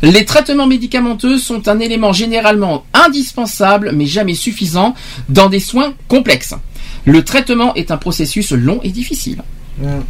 Les 0.03 0.24
traitements 0.24 0.66
médicamenteux 0.66 1.39
sont 1.39 1.69
un 1.69 1.81
élément 1.81 2.12
généralement 2.12 2.85
indispensable, 2.95 3.93
mais 3.95 4.07
jamais 4.07 4.35
suffisant, 4.35 4.95
dans 5.28 5.49
des 5.49 5.61
soins 5.61 5.93
complexes. 6.09 6.55
Le 7.07 7.24
traitement 7.24 7.74
est 7.74 7.91
un 7.91 7.97
processus 7.97 8.53
long 8.53 8.81
et 8.83 8.91
difficile. 8.91 9.43
Mhm. 9.81 10.03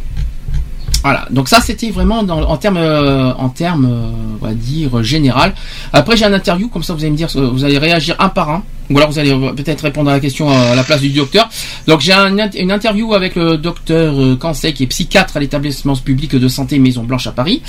Voilà, 1.07 1.25
donc 1.29 1.47
ça 1.47 1.61
c'était 1.61 1.89
vraiment 1.89 2.19
en 2.19 2.57
termes, 2.57 2.75
euh, 2.75 3.31
en 3.35 3.47
termes, 3.47 3.85
euh, 3.85 4.41
on 4.41 4.45
va 4.45 4.53
dire 4.53 5.01
général. 5.03 5.53
Après 5.93 6.17
j'ai 6.17 6.25
un 6.25 6.33
interview, 6.33 6.67
comme 6.67 6.83
ça 6.83 6.93
vous 6.93 6.99
allez 6.99 7.11
me 7.11 7.15
dire, 7.15 7.29
euh, 7.37 7.49
vous 7.49 7.63
allez 7.63 7.77
réagir 7.77 8.17
un 8.19 8.27
par 8.27 8.49
un, 8.49 8.63
ou 8.89 8.97
alors 8.97 9.09
vous 9.09 9.17
allez 9.17 9.31
peut-être 9.55 9.83
répondre 9.83 10.09
à 10.09 10.13
la 10.15 10.19
question 10.19 10.49
à 10.49 10.75
la 10.75 10.83
place 10.83 10.99
du 10.99 11.11
docteur. 11.11 11.47
Donc 11.87 12.01
j'ai 12.01 12.11
une 12.11 12.71
interview 12.71 13.13
avec 13.13 13.35
le 13.35 13.57
docteur 13.57 14.37
Cansey, 14.37 14.73
qui 14.73 14.83
est 14.83 14.87
psychiatre 14.87 15.37
à 15.37 15.39
l'établissement 15.39 15.95
public 15.95 16.35
de 16.35 16.47
santé 16.49 16.77
Maison 16.77 17.03
Blanche 17.03 17.27
à 17.27 17.31
Paris. 17.31 17.61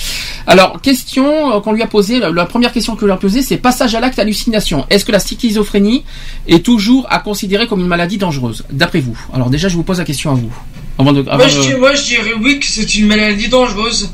Alors 0.48 0.80
question 0.80 1.60
qu'on 1.60 1.72
lui 1.72 1.82
a 1.82 1.86
posée, 1.86 2.18
la, 2.18 2.30
la 2.32 2.46
première 2.46 2.72
question 2.72 2.96
que 2.96 3.04
lui 3.04 3.12
a 3.12 3.16
posée, 3.18 3.42
c'est 3.42 3.58
passage 3.58 3.94
à 3.94 4.00
l'acte 4.00 4.18
hallucination. 4.18 4.84
Est-ce 4.90 5.04
que 5.04 5.12
la 5.12 5.20
schizophrénie 5.20 6.02
est 6.48 6.64
toujours 6.64 7.06
à 7.08 7.20
considérer 7.20 7.68
comme 7.68 7.78
une 7.78 7.86
maladie 7.86 8.18
dangereuse, 8.18 8.64
d'après 8.72 8.98
vous? 8.98 9.16
Alors 9.32 9.48
déjà 9.48 9.68
je 9.68 9.76
vous 9.76 9.84
pose 9.84 9.98
la 9.98 10.04
question 10.04 10.32
à 10.32 10.34
vous. 10.34 10.52
Avant 10.98 11.12
de, 11.12 11.20
avant 11.20 11.36
Moi, 11.38 11.48
je 11.48 11.56
de- 11.58 11.62
dis- 11.62 11.74
moi, 11.74 11.94
je 11.94 12.02
dirais 12.04 12.32
oui 12.42 12.58
que 12.58 12.66
c'est 12.66 12.94
une 12.96 13.06
maladie 13.06 13.48
dangereuse. 13.48 14.10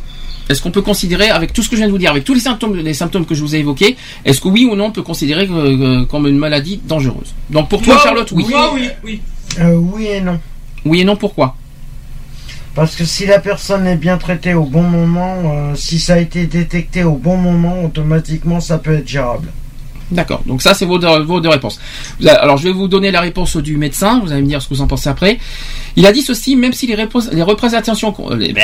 est-ce 0.50 0.60
qu'on 0.60 0.70
peut 0.70 0.82
considérer, 0.82 1.30
avec 1.30 1.52
tout 1.54 1.62
ce 1.62 1.68
que 1.70 1.76
je 1.76 1.78
viens 1.80 1.86
de 1.86 1.92
vous 1.92 1.98
dire, 1.98 2.10
avec 2.10 2.24
tous 2.24 2.34
les 2.34 2.40
symptômes, 2.40 2.76
les 2.76 2.92
symptômes 2.94 3.24
que 3.24 3.34
je 3.34 3.40
vous 3.40 3.54
ai 3.54 3.60
évoqués, 3.60 3.96
est-ce 4.24 4.40
que 4.40 4.48
oui 4.48 4.66
ou 4.70 4.76
non 4.76 4.86
on 4.86 4.90
peut 4.90 5.02
considérer 5.02 5.46
que- 5.46 5.52
que- 5.52 6.04
comme 6.04 6.26
une 6.26 6.36
maladie 6.38 6.80
dangereuse? 6.86 7.34
Donc 7.50 7.68
pour 7.70 7.80
toi, 7.80 7.94
Moi, 7.94 8.02
Charlotte, 8.02 8.30
oui. 8.32 8.44
Moi, 8.50 8.70
oui, 8.74 8.88
oui. 9.02 9.20
Euh, 9.60 9.74
oui 9.76 10.06
et 10.08 10.20
non. 10.20 10.38
Oui 10.84 11.00
et 11.00 11.04
non, 11.04 11.16
pourquoi? 11.16 11.56
Parce 12.74 12.96
que 12.96 13.04
si 13.04 13.24
la 13.24 13.38
personne 13.38 13.86
est 13.86 13.96
bien 13.96 14.18
traitée 14.18 14.52
au 14.52 14.64
bon 14.64 14.82
moment, 14.82 15.42
euh, 15.46 15.74
si 15.76 15.98
ça 16.00 16.14
a 16.14 16.18
été 16.18 16.46
détecté 16.46 17.04
au 17.04 17.14
bon 17.16 17.36
moment, 17.36 17.84
automatiquement 17.84 18.60
ça 18.60 18.78
peut 18.78 18.94
être 18.96 19.08
gérable. 19.08 19.48
D'accord. 20.10 20.42
Donc 20.46 20.62
ça, 20.62 20.74
c'est 20.74 20.84
vos 20.86 20.98
deux, 20.98 21.20
vos 21.22 21.40
deux 21.40 21.48
réponses. 21.48 21.80
Vous 22.20 22.26
avez- 22.26 22.38
Alors 22.38 22.56
je 22.56 22.64
vais 22.64 22.72
vous 22.72 22.88
donner 22.88 23.10
la 23.10 23.20
réponse 23.20 23.56
du 23.56 23.76
médecin. 23.76 24.20
Vous 24.24 24.32
allez 24.32 24.42
me 24.42 24.46
dire 24.48 24.60
ce 24.62 24.68
que 24.68 24.74
vous 24.74 24.80
en 24.82 24.86
pensez 24.86 25.08
après. 25.08 25.38
Il 25.96 26.06
a 26.06 26.12
dit 26.12 26.22
ceci 26.22 26.56
même 26.56 26.72
si 26.72 26.86
les, 26.86 26.94
représentations, 27.42 28.12
qu'on- 28.12 28.32
euh, 28.32 28.36
les- 28.36 28.52
bleh, 28.52 28.62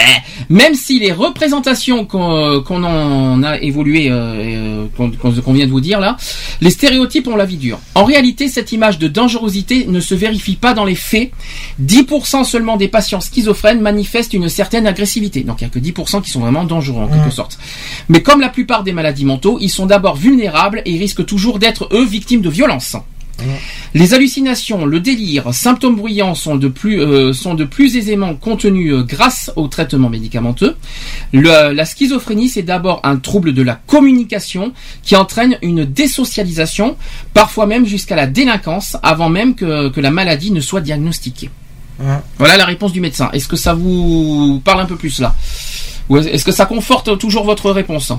même 0.49 0.75
si 0.75 0.99
les 0.99 1.13
représentations 1.13 2.05
qu'on 2.05 2.61
qu'on 2.67 2.83
en 2.85 3.43
a 3.43 3.59
évolué, 3.59 4.11
euh, 4.11 4.87
euh, 4.99 5.09
qu'on 5.21 5.53
vient 5.53 5.67
de 5.67 5.71
vous 5.71 5.81
dire 5.81 6.01
là, 6.01 6.17
les 6.61 6.71
stéréotypes 6.71 7.29
ont 7.29 7.37
la 7.37 7.45
vie 7.47 7.57
dure. 7.57 7.79
En 7.95 8.05
réalité, 8.05 8.49
cette 8.49 8.73
image 8.73 8.99
de 8.99 9.09
dangerosité 9.09 9.87
ne 9.87 10.01
se 10.01 10.15
vérifie 10.15 10.57
pas 10.57 10.75
dans 10.75 10.85
les 10.85 10.95
faits. 10.95 11.31
10% 11.79 12.45
seulement 12.45 12.77
des 12.77 12.89
patients 12.89 13.21
schizophrènes 13.21 13.81
manifestent 13.81 14.35
une 14.35 14.49
certaine 14.49 14.87
agressivité. 14.87 15.41
Donc 15.43 15.61
il 15.61 15.65
n'y 15.65 15.71
a 15.71 15.73
que 15.73 15.79
10% 15.79 16.21
qui 16.21 16.31
sont 16.31 16.41
vraiment 16.41 16.65
dangereux 16.65 17.03
en 17.03 17.09
quelque 17.09 17.31
sorte. 17.31 17.59
Mais 18.09 18.23
comme 18.23 18.41
la 18.41 18.49
plupart 18.49 18.83
des 18.83 18.93
maladies 18.93 19.25
mentaux, 19.25 19.59
ils 19.61 19.69
sont 19.71 19.87
d'abord 19.87 20.17
vulnérables 20.17 20.83
et 20.85 20.99
risquent 20.99 21.25
toujours 21.31 21.61
d'être 21.61 21.89
eux 21.93 22.05
victimes 22.05 22.41
de 22.43 22.51
violences. 22.51 22.97
Les 23.95 24.13
hallucinations, 24.13 24.85
le 24.85 25.01
délire, 25.01 25.55
symptômes 25.55 25.97
bruyants 25.97 26.35
sont 26.35 26.57
de 26.57 26.69
plus, 26.69 27.01
euh, 27.01 27.33
sont 27.33 27.55
de 27.55 27.65
plus 27.65 27.97
aisément 27.97 28.35
contenus 28.35 28.93
euh, 28.93 29.03
grâce 29.03 29.51
au 29.57 29.67
traitement 29.69 30.11
médicamenteux. 30.11 30.77
Le- 31.33 31.73
la 31.73 31.85
schizophrénie, 31.87 32.51
c'est 32.51 32.63
d'abord 32.63 33.01
un 33.03 33.17
trouble 33.17 33.55
de 33.55 33.63
la 33.63 33.77
communication 33.87 34.73
qui 35.03 35.17
entraîne 35.17 35.57
une 35.63 35.85
désocialisation, 35.87 36.97
parfois 37.33 37.65
même 37.65 37.87
jusqu'à 37.87 38.17
la 38.17 38.27
délinquance, 38.27 38.97
avant 39.03 39.31
même 39.31 39.55
que, 39.55 39.89
que 39.89 40.01
la 40.03 40.11
maladie 40.11 40.51
ne 40.51 40.61
soit 40.61 40.83
diagnostiquée. 40.83 41.49
Voilà 42.39 42.57
la 42.59 42.67
réponse 42.67 42.93
du 42.93 43.01
médecin. 43.01 43.31
Est-ce 43.33 43.49
que 43.49 43.57
ça 43.57 43.73
vous 43.73 44.61
parle 44.65 44.81
un 44.81 44.87
peu 44.87 44.97
plus 44.97 45.19
là? 45.21 45.35
Ou 46.11 46.19
est-ce 46.19 46.45
que 46.45 46.53
ça 46.53 46.67
conforte 46.67 47.17
toujours 47.19 47.45
votre 47.45 47.71
réponse? 47.71 48.13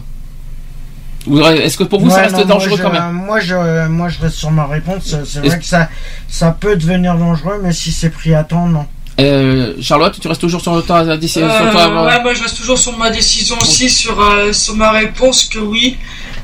Est-ce 1.28 1.78
que 1.78 1.84
pour 1.84 2.00
vous 2.02 2.10
ça 2.10 2.22
reste 2.22 2.36
non, 2.38 2.46
dangereux 2.46 2.78
je, 2.78 2.82
quand 2.84 2.92
même 2.92 3.12
Moi 3.12 3.40
je, 3.40 3.88
moi, 3.88 4.10
je 4.10 4.20
reste 4.20 4.36
sur 4.36 4.52
ma 4.52 4.66
réponse. 4.66 5.16
C'est 5.26 5.40
vrai 5.46 5.60
que 5.60 5.66
ça, 5.66 5.88
ça 6.28 6.56
peut 6.60 6.76
devenir 6.76 7.16
dangereux, 7.16 7.60
mais 7.64 7.74
si 7.74 7.92
c'est 7.92 8.10
pris 8.10 8.34
à 8.34 8.44
temps, 8.44 8.66
non. 8.68 8.86
Euh, 9.20 9.74
Charlotte, 9.82 10.18
tu 10.20 10.28
restes 10.28 10.42
toujours 10.42 10.62
sur 10.62 10.84
ta 10.86 11.16
décision 11.18 11.46
Euh, 11.48 11.72
ta- 11.74 11.90
ouais, 12.06 12.24
moi 12.24 12.34
je 12.34 12.42
reste 12.42 12.58
toujours 12.58 12.78
sur 12.80 12.98
ma 12.98 13.12
décision 13.12 13.56
aussi, 13.62 13.90
sur, 13.90 14.20
euh, 14.20 14.52
sur 14.54 14.76
ma 14.76 14.90
réponse 14.92 15.44
que 15.44 15.60
oui. 15.60 15.98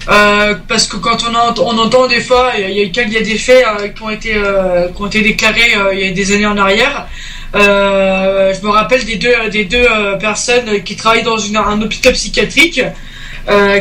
Euh, 0.10 0.54
parce 0.68 0.86
que 0.86 0.98
quand 0.98 1.18
on, 1.28 1.34
ent- 1.36 1.60
on 1.60 1.78
entend 1.80 2.08
des 2.08 2.22
fois, 2.22 2.52
il 2.56 2.62
y, 2.62 2.64
a- 2.66 2.70
il 2.70 2.78
y 2.95 2.99
a- 2.99 3.04
y 3.04 3.18
a 3.18 3.22
des 3.22 3.38
faits 3.38 3.66
euh, 3.80 3.88
qui, 3.88 4.02
ont 4.04 4.10
été, 4.10 4.36
euh, 4.36 4.90
qui 4.95 5.02
ont 5.02 5.08
été 5.08 5.22
déclarés 5.22 5.76
euh, 5.76 5.94
il 5.95 6.02
y 6.02 6.08
a 6.08 6.12
des 6.12 6.32
années 6.34 6.45
en 6.45 6.58
arrière. 6.58 7.08
Euh, 7.56 8.54
je 8.54 8.66
me 8.66 8.70
rappelle 8.72 9.04
des 9.06 9.16
deux, 9.16 9.34
des 9.52 9.66
deux 9.66 9.78
euh, 9.90 10.16
personnes 10.18 10.84
qui 10.84 10.95
travaillent 10.95 11.24
dans 11.24 11.38
une, 11.38 11.58
un 11.58 11.82
hôpital 11.82 12.14
psychiatrique 12.14 12.80
euh, 12.80 12.90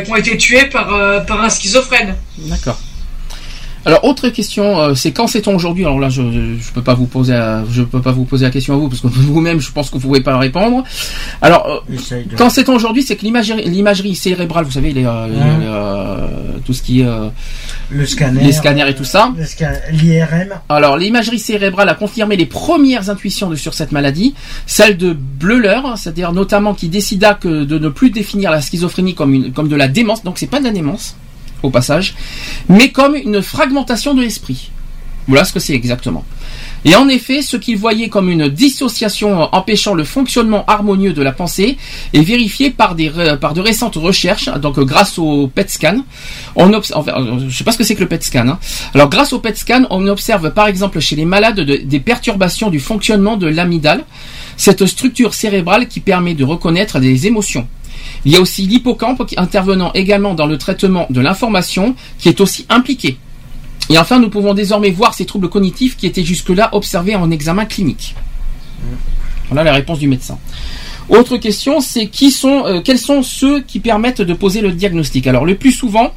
qui 0.01 0.11
ont 0.11 0.15
été 0.15 0.37
tuées 0.37 0.65
par, 0.65 0.93
euh, 0.93 1.19
par 1.19 1.41
un 1.41 1.49
schizophrène. 1.49 2.15
D'accord. 2.37 2.79
Alors 3.87 4.03
autre 4.03 4.27
question, 4.29 4.79
euh, 4.81 4.95
c'est 4.95 5.13
quand 5.13 5.27
sait-on 5.27 5.55
aujourd'hui? 5.55 5.85
Alors 5.85 5.99
là, 5.99 6.09
je 6.09 6.21
je 6.21 6.71
peux 6.73 6.81
pas 6.83 6.93
vous 6.93 7.05
poser, 7.05 7.31
la- 7.33 7.63
je 7.71 7.81
peux 7.83 8.01
pas 8.01 8.11
vous 8.11 8.25
poser 8.25 8.43
la 8.45 8.51
question 8.51 8.73
à 8.73 8.77
vous 8.77 8.89
parce 8.89 8.99
que 9.01 9.07
vous-même, 9.11 9.61
je 9.61 9.71
pense 9.71 9.89
que 9.89 9.95
vous 9.97 10.07
pouvez 10.09 10.19
pas 10.21 10.37
répondre. 10.37 10.83
Alors 11.41 11.65
euh, 11.67 11.79
de- 11.89 12.35
quand 12.37 12.49
sait-on 12.49 12.73
aujourd'hui, 12.75 13.01
c'est 13.01 13.15
que 13.15 13.23
l'imagerie, 13.23 14.15
cérébrale, 14.15 14.65
vous 14.65 14.71
savez, 14.71 14.91
les, 14.91 15.05
euh, 15.05 15.27
les, 15.27 15.35
euh, 15.65 16.27
tout 16.65 16.73
ce 16.73 16.83
qui 16.83 16.99
est 17.01 17.05
euh, 17.05 17.29
Le 17.89 18.05
scanner. 18.05 18.43
les 18.43 18.51
scanners 18.51 18.89
et 18.89 18.93
tout 18.95 19.05
ça. 19.05 19.31
L'IRM. 19.91 20.49
Alors, 20.67 20.97
l'imagerie 20.97 21.39
cérébrale 21.39 21.87
a 21.87 21.95
confirmé 21.95 22.35
les 22.35 22.45
premières 22.45 23.09
intuitions 23.09 23.49
de- 23.49 23.55
sur 23.55 23.73
cette 23.73 23.93
maladie, 23.93 24.35
celle 24.65 24.97
de 24.97 25.13
Bleuler, 25.13 25.79
c'est-à-dire 25.95 26.33
notamment 26.33 26.73
qui 26.73 26.89
décida 26.89 27.35
que 27.35 27.63
de 27.63 27.79
ne 27.79 27.87
plus 27.87 28.09
définir 28.09 28.51
la 28.51 28.59
schizophrénie 28.61 29.15
comme, 29.15 29.33
une, 29.33 29.53
comme 29.53 29.69
de 29.69 29.75
la 29.77 29.87
démence, 29.87 30.23
donc 30.25 30.39
c'est 30.39 30.47
pas 30.47 30.59
de 30.59 30.65
la 30.65 30.71
démence, 30.71 31.15
au 31.63 31.69
passage, 31.69 32.15
mais 32.69 32.89
comme 32.89 33.15
une 33.15 33.41
fragmentation 33.41 34.13
de 34.13 34.21
l'esprit. 34.21 34.71
Voilà 35.27 35.43
ce 35.43 35.51
que 35.51 35.59
c'est 35.59 35.73
exactement. 35.73 36.23
Et 36.85 36.95
en 36.95 37.09
effet, 37.09 37.41
ce 37.41 37.57
qu'il 37.57 37.77
voyait 37.77 38.07
comme 38.07 38.29
une 38.29 38.47
dissociation 38.47 39.53
empêchant 39.53 39.93
le 39.93 40.05
fonctionnement 40.05 40.63
harmonieux 40.67 41.11
de 41.11 41.21
la 41.21 41.33
pensée 41.33 41.75
est 42.13 42.21
vérifié 42.21 42.69
par, 42.69 42.95
des, 42.95 43.09
de 43.09 43.59
récentes 43.59 43.95
recherches, 43.95 44.47
donc 44.61 44.79
grâce 44.79 45.19
au 45.19 45.47
PET 45.47 45.69
scan. 45.69 45.97
On 46.55 46.69
obs- 46.71 46.93
enfin, 46.95 47.11
euh, 47.17 47.49
sais 47.49 47.65
pas 47.65 47.73
ce 47.73 47.77
que 47.77 47.83
c'est 47.83 47.95
que 47.95 47.99
le 48.01 48.07
PET 48.07 48.23
scan. 48.23 48.47
hein. 48.47 48.59
Alors 48.93 49.09
grâce 49.09 49.33
au 49.33 49.39
PET 49.39 49.57
scan, 49.57 49.85
on 49.89 50.07
observe 50.07 50.51
par 50.51 50.67
exemple 50.67 51.01
chez 51.01 51.17
les 51.17 51.25
malades 51.25 51.59
de- 51.59 51.75
des 51.75 51.99
perturbations 51.99 52.69
du 52.69 52.79
fonctionnement 52.79 53.35
de 53.35 53.47
l'amygdale, 53.47 54.05
cette 54.55 54.85
structure 54.85 55.33
cérébrale 55.33 55.89
qui 55.89 55.99
permet 55.99 56.35
de 56.35 56.45
reconnaître 56.45 56.99
des 56.99 57.27
émotions. 57.27 57.67
Il 58.25 58.31
y 58.31 58.35
a 58.35 58.41
aussi 58.41 58.63
l'hippocampe 58.63 59.23
intervenant 59.37 59.91
également 59.93 60.33
dans 60.33 60.45
le 60.45 60.57
traitement 60.57 61.07
de 61.09 61.21
l'information 61.21 61.95
qui 62.17 62.29
est 62.29 62.41
aussi 62.41 62.65
impliqué. 62.69 63.17
Et 63.89 63.97
enfin, 63.97 64.19
nous 64.19 64.29
pouvons 64.29 64.53
désormais 64.53 64.91
voir 64.91 65.13
ces 65.13 65.25
troubles 65.25 65.49
cognitifs 65.49 65.95
qui 65.95 66.05
étaient 66.05 66.23
jusque-là 66.23 66.69
observés 66.73 67.15
en 67.15 67.31
examen 67.31 67.65
clinique. 67.65 68.15
Voilà 69.47 69.63
la 69.63 69.73
réponse 69.73 69.99
du 69.99 70.07
médecin. 70.07 70.37
Autre 71.09 71.37
question, 71.37 71.79
c'est 71.79 72.09
euh, 72.43 72.81
quels 72.83 72.99
sont 72.99 73.23
ceux 73.23 73.61
qui 73.61 73.79
permettent 73.79 74.21
de 74.21 74.33
poser 74.33 74.59
le 74.59 74.73
diagnostic? 74.73 75.25
Alors, 75.25 75.45
le 75.45 75.55
plus 75.55 75.71
souvent, 75.71 76.13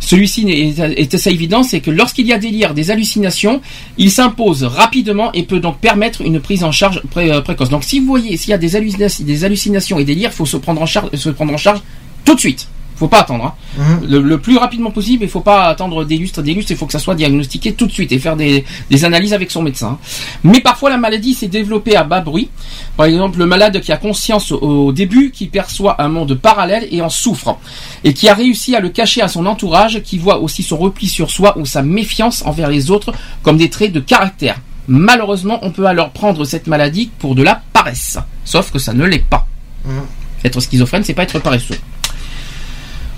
celui-ci 0.00 0.46
est, 0.48 1.14
assez 1.14 1.30
évident, 1.30 1.62
c'est 1.62 1.80
que 1.80 1.90
lorsqu'il 1.90 2.26
y 2.26 2.32
a 2.32 2.38
délire, 2.38 2.74
des 2.74 2.90
hallucinations, 2.90 3.60
il 3.98 4.10
s'impose 4.10 4.64
rapidement 4.64 5.32
et 5.32 5.42
peut 5.42 5.60
donc 5.60 5.78
permettre 5.78 6.22
une 6.22 6.40
prise 6.40 6.64
en 6.64 6.72
charge 6.72 7.02
euh, 7.16 7.40
précoce. 7.40 7.70
Donc, 7.70 7.84
si 7.84 8.00
vous 8.00 8.06
voyez, 8.06 8.36
s'il 8.36 8.50
y 8.50 8.54
a 8.54 8.58
des, 8.58 8.80
des 9.20 9.44
hallucinations 9.44 9.98
et 9.98 10.04
délires, 10.04 10.30
il 10.32 10.36
faut 10.36 10.46
se 10.46 10.56
prendre 10.56 10.82
en 10.82 10.86
charge 10.86 11.80
tout 12.24 12.34
de 12.34 12.40
suite. 12.40 12.68
Faut 12.96 13.08
pas 13.08 13.20
attendre. 13.20 13.44
hein. 13.44 13.54
Mhm. 14.00 14.08
Le, 14.10 14.20
le 14.22 14.38
plus 14.38 14.56
rapidement 14.56 14.90
possible, 14.90 15.22
il 15.24 15.28
faut 15.28 15.40
pas 15.42 15.64
attendre 15.64 16.04
des 16.04 16.16
lustres, 16.16 16.42
des 16.42 16.54
lustres, 16.54 16.70
il 16.70 16.76
faut 16.78 16.86
que 16.86 16.92
ça 16.92 16.98
soit 16.98 17.14
diagnostiqué 17.14 17.74
tout 17.74 17.86
de 17.86 17.92
suite 17.92 18.10
et 18.12 18.18
faire 18.18 18.36
des, 18.36 18.64
des 18.90 19.04
analyses 19.04 19.34
avec 19.34 19.50
son 19.50 19.62
médecin. 19.62 19.98
Mais 20.44 20.60
parfois 20.60 20.88
la 20.90 20.96
maladie 20.96 21.34
s'est 21.34 21.48
développée 21.48 21.94
à 21.94 22.04
bas 22.04 22.20
bruit. 22.20 22.48
Par 22.96 23.04
exemple, 23.06 23.38
le 23.38 23.46
malade 23.46 23.80
qui 23.82 23.92
a 23.92 23.98
conscience 23.98 24.50
au, 24.50 24.58
au 24.86 24.92
début, 24.92 25.30
qui 25.30 25.46
perçoit 25.46 26.00
un 26.00 26.08
monde 26.08 26.34
parallèle 26.34 26.88
et 26.90 27.02
en 27.02 27.10
souffre, 27.10 27.58
et 28.02 28.14
qui 28.14 28.28
a 28.28 28.34
réussi 28.34 28.74
à 28.74 28.80
le 28.80 28.88
cacher 28.88 29.20
à 29.20 29.28
son 29.28 29.44
entourage, 29.46 30.00
qui 30.02 30.16
voit 30.16 30.38
aussi 30.40 30.62
son 30.62 30.78
repli 30.78 31.06
sur 31.06 31.30
soi 31.30 31.58
ou 31.58 31.66
sa 31.66 31.82
méfiance 31.82 32.42
envers 32.46 32.70
les 32.70 32.90
autres 32.90 33.12
comme 33.42 33.58
des 33.58 33.68
traits 33.68 33.92
de 33.92 34.00
caractère. 34.00 34.56
Malheureusement, 34.88 35.58
on 35.62 35.70
peut 35.70 35.84
alors 35.86 36.10
prendre 36.10 36.44
cette 36.44 36.66
maladie 36.66 37.10
pour 37.18 37.34
de 37.34 37.42
la 37.42 37.60
paresse. 37.72 38.18
Sauf 38.44 38.70
que 38.70 38.78
ça 38.78 38.94
ne 38.94 39.04
l'est 39.04 39.18
pas. 39.28 39.46
Mhm. 39.84 40.00
Être 40.44 40.60
schizophrène, 40.60 41.02
c'est 41.04 41.12
pas 41.12 41.24
être 41.24 41.40
paresseux. 41.40 41.76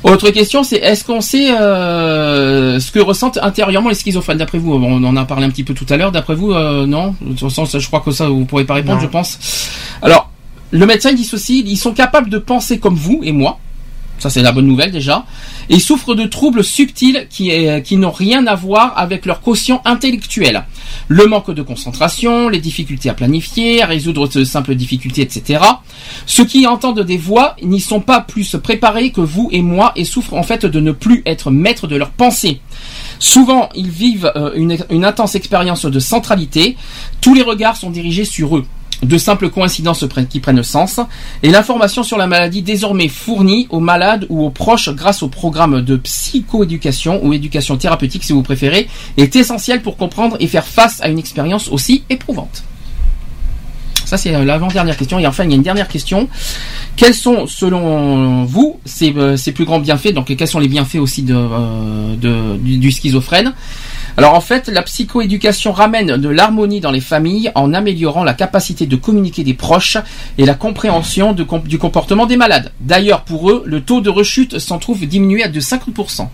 Autre 0.04 0.30
question, 0.30 0.62
c'est 0.62 0.76
est-ce 0.76 1.04
qu'on 1.04 1.20
sait 1.20 1.50
euh, 1.50 2.78
ce 2.78 2.92
que 2.92 3.00
ressentent 3.00 3.38
intérieurement 3.42 3.88
les 3.88 3.96
schizophrènes 3.96 4.38
D'après 4.38 4.58
vous, 4.58 4.72
on 4.72 5.02
en 5.02 5.16
a 5.16 5.24
parlé 5.24 5.44
un 5.44 5.50
petit 5.50 5.64
peu 5.64 5.74
tout 5.74 5.86
à 5.88 5.96
l'heure. 5.96 6.12
D'après 6.12 6.34
vous, 6.36 6.52
euh, 6.52 6.86
non? 6.86 7.16
De 7.20 7.30
toute 7.30 7.40
façon, 7.40 7.66
ça, 7.66 7.78
je 7.80 7.86
crois 7.88 8.00
que 8.00 8.12
ça, 8.12 8.28
vous 8.28 8.44
pourrez 8.44 8.64
pas 8.64 8.74
répondre, 8.74 8.96
Non. 8.98 9.02
je 9.02 9.08
pense. 9.08 9.38
Alors, 10.00 10.30
le 10.70 10.86
médecin 10.86 11.10
il 11.10 11.16
dit 11.16 11.24
ceci 11.24 11.64
ils 11.66 11.76
sont 11.76 11.92
capables 11.92 12.28
de 12.30 12.38
penser 12.38 12.78
comme 12.78 12.94
vous 12.94 13.20
et 13.24 13.32
moi. 13.32 13.58
Ça, 14.18 14.30
c'est 14.30 14.42
la 14.42 14.52
bonne 14.52 14.66
nouvelle 14.66 14.90
déjà. 14.90 15.24
Ils 15.68 15.80
souffrent 15.80 16.14
de 16.14 16.24
troubles 16.24 16.64
subtils 16.64 17.26
qui, 17.30 17.96
n'ont 17.96 18.10
rien 18.10 18.46
à 18.46 18.54
voir 18.54 18.94
avec 18.96 19.26
leur 19.26 19.40
quotient 19.40 19.80
intellectuel. 19.84 20.64
Le 21.06 21.26
manque 21.26 21.52
de 21.52 21.62
concentration, 21.62 22.48
les 22.48 22.58
difficultés 22.58 23.10
à 23.10 23.14
planifier, 23.14 23.82
à 23.82 23.86
résoudre 23.86 24.28
de 24.28 24.44
simples 24.44 24.74
difficultés, 24.74 25.22
etc. 25.22 25.62
Ceux 26.26 26.44
qui 26.44 26.66
entendent 26.66 27.00
des 27.00 27.16
voix 27.16 27.54
n'y 27.62 27.80
sont 27.80 28.00
pas 28.00 28.20
plus 28.20 28.56
préparés 28.56 29.10
que 29.10 29.20
vous 29.20 29.48
et 29.52 29.62
moi 29.62 29.92
et 29.94 30.04
souffrent 30.04 30.34
en 30.34 30.42
fait 30.42 30.66
de 30.66 30.80
ne 30.80 30.92
plus 30.92 31.22
être 31.24 31.50
maîtres 31.50 31.86
de 31.86 31.96
leurs 31.96 32.10
pensées. 32.10 32.60
Souvent, 33.20 33.68
ils 33.74 33.90
vivent 33.90 34.32
euh, 34.36 34.52
une 34.90 35.04
intense 35.04 35.34
expérience 35.34 35.84
de 35.84 36.00
centralité. 36.00 36.76
Tous 37.20 37.34
les 37.34 37.42
regards 37.42 37.76
sont 37.76 37.90
dirigés 37.90 38.24
sur 38.24 38.56
eux. 38.56 38.64
De 39.02 39.16
simples 39.16 39.48
coïncidences 39.48 40.04
qui 40.28 40.40
prennent 40.40 40.62
sens. 40.62 40.98
Et 41.42 41.50
l'information 41.50 42.02
sur 42.02 42.18
la 42.18 42.26
maladie 42.26 42.62
désormais 42.62 43.08
fournie 43.08 43.66
aux 43.70 43.80
malades 43.80 44.26
ou 44.28 44.44
aux 44.44 44.50
proches 44.50 44.90
grâce 44.90 45.22
au 45.22 45.28
programme 45.28 45.82
de 45.82 45.96
psychoéducation 45.96 47.24
ou 47.24 47.32
éducation 47.32 47.76
thérapeutique 47.76 48.24
si 48.24 48.32
vous 48.32 48.42
préférez 48.42 48.88
est 49.16 49.36
essentielle 49.36 49.82
pour 49.82 49.96
comprendre 49.96 50.36
et 50.40 50.48
faire 50.48 50.66
face 50.66 51.00
à 51.00 51.08
une 51.08 51.18
expérience 51.18 51.68
aussi 51.68 52.02
éprouvante. 52.10 52.64
Ça, 54.08 54.16
c'est 54.16 54.32
l'avant-dernière 54.42 54.96
question. 54.96 55.18
Et 55.18 55.26
enfin, 55.26 55.44
il 55.44 55.50
y 55.50 55.52
a 55.52 55.56
une 55.56 55.62
dernière 55.62 55.86
question. 55.86 56.30
Quels 56.96 57.12
sont, 57.12 57.46
selon 57.46 58.44
vous, 58.44 58.80
ces, 58.86 59.12
euh, 59.14 59.36
plus 59.54 59.66
grands 59.66 59.80
bienfaits? 59.80 60.14
Donc, 60.14 60.34
quels 60.34 60.48
sont 60.48 60.60
les 60.60 60.68
bienfaits 60.68 60.96
aussi 60.96 61.22
de, 61.22 61.34
euh, 61.36 62.56
du 62.56 62.90
schizophrène? 62.90 63.52
Alors, 64.18 64.34
en 64.34 64.40
fait, 64.40 64.68
la 64.68 64.82
psychoéducation 64.82 65.70
ramène 65.72 66.16
de 66.16 66.28
l'harmonie 66.28 66.80
dans 66.80 66.90
les 66.90 67.00
familles 67.00 67.52
en 67.54 67.72
améliorant 67.72 68.24
la 68.24 68.34
capacité 68.34 68.84
de 68.86 68.96
communiquer 68.96 69.44
des 69.44 69.54
proches 69.54 69.96
et 70.38 70.44
la 70.44 70.54
compréhension 70.54 71.32
de 71.32 71.46
du 71.64 71.78
comportement 71.78 72.26
des 72.26 72.36
malades. 72.36 72.72
D'ailleurs, 72.80 73.22
pour 73.22 73.48
eux, 73.50 73.62
le 73.64 73.80
taux 73.80 74.00
de 74.00 74.10
rechute 74.10 74.58
s'en 74.58 74.78
trouve 74.78 75.06
diminué 75.06 75.44
à 75.44 75.48
de 75.48 75.60
50%. 75.60 76.28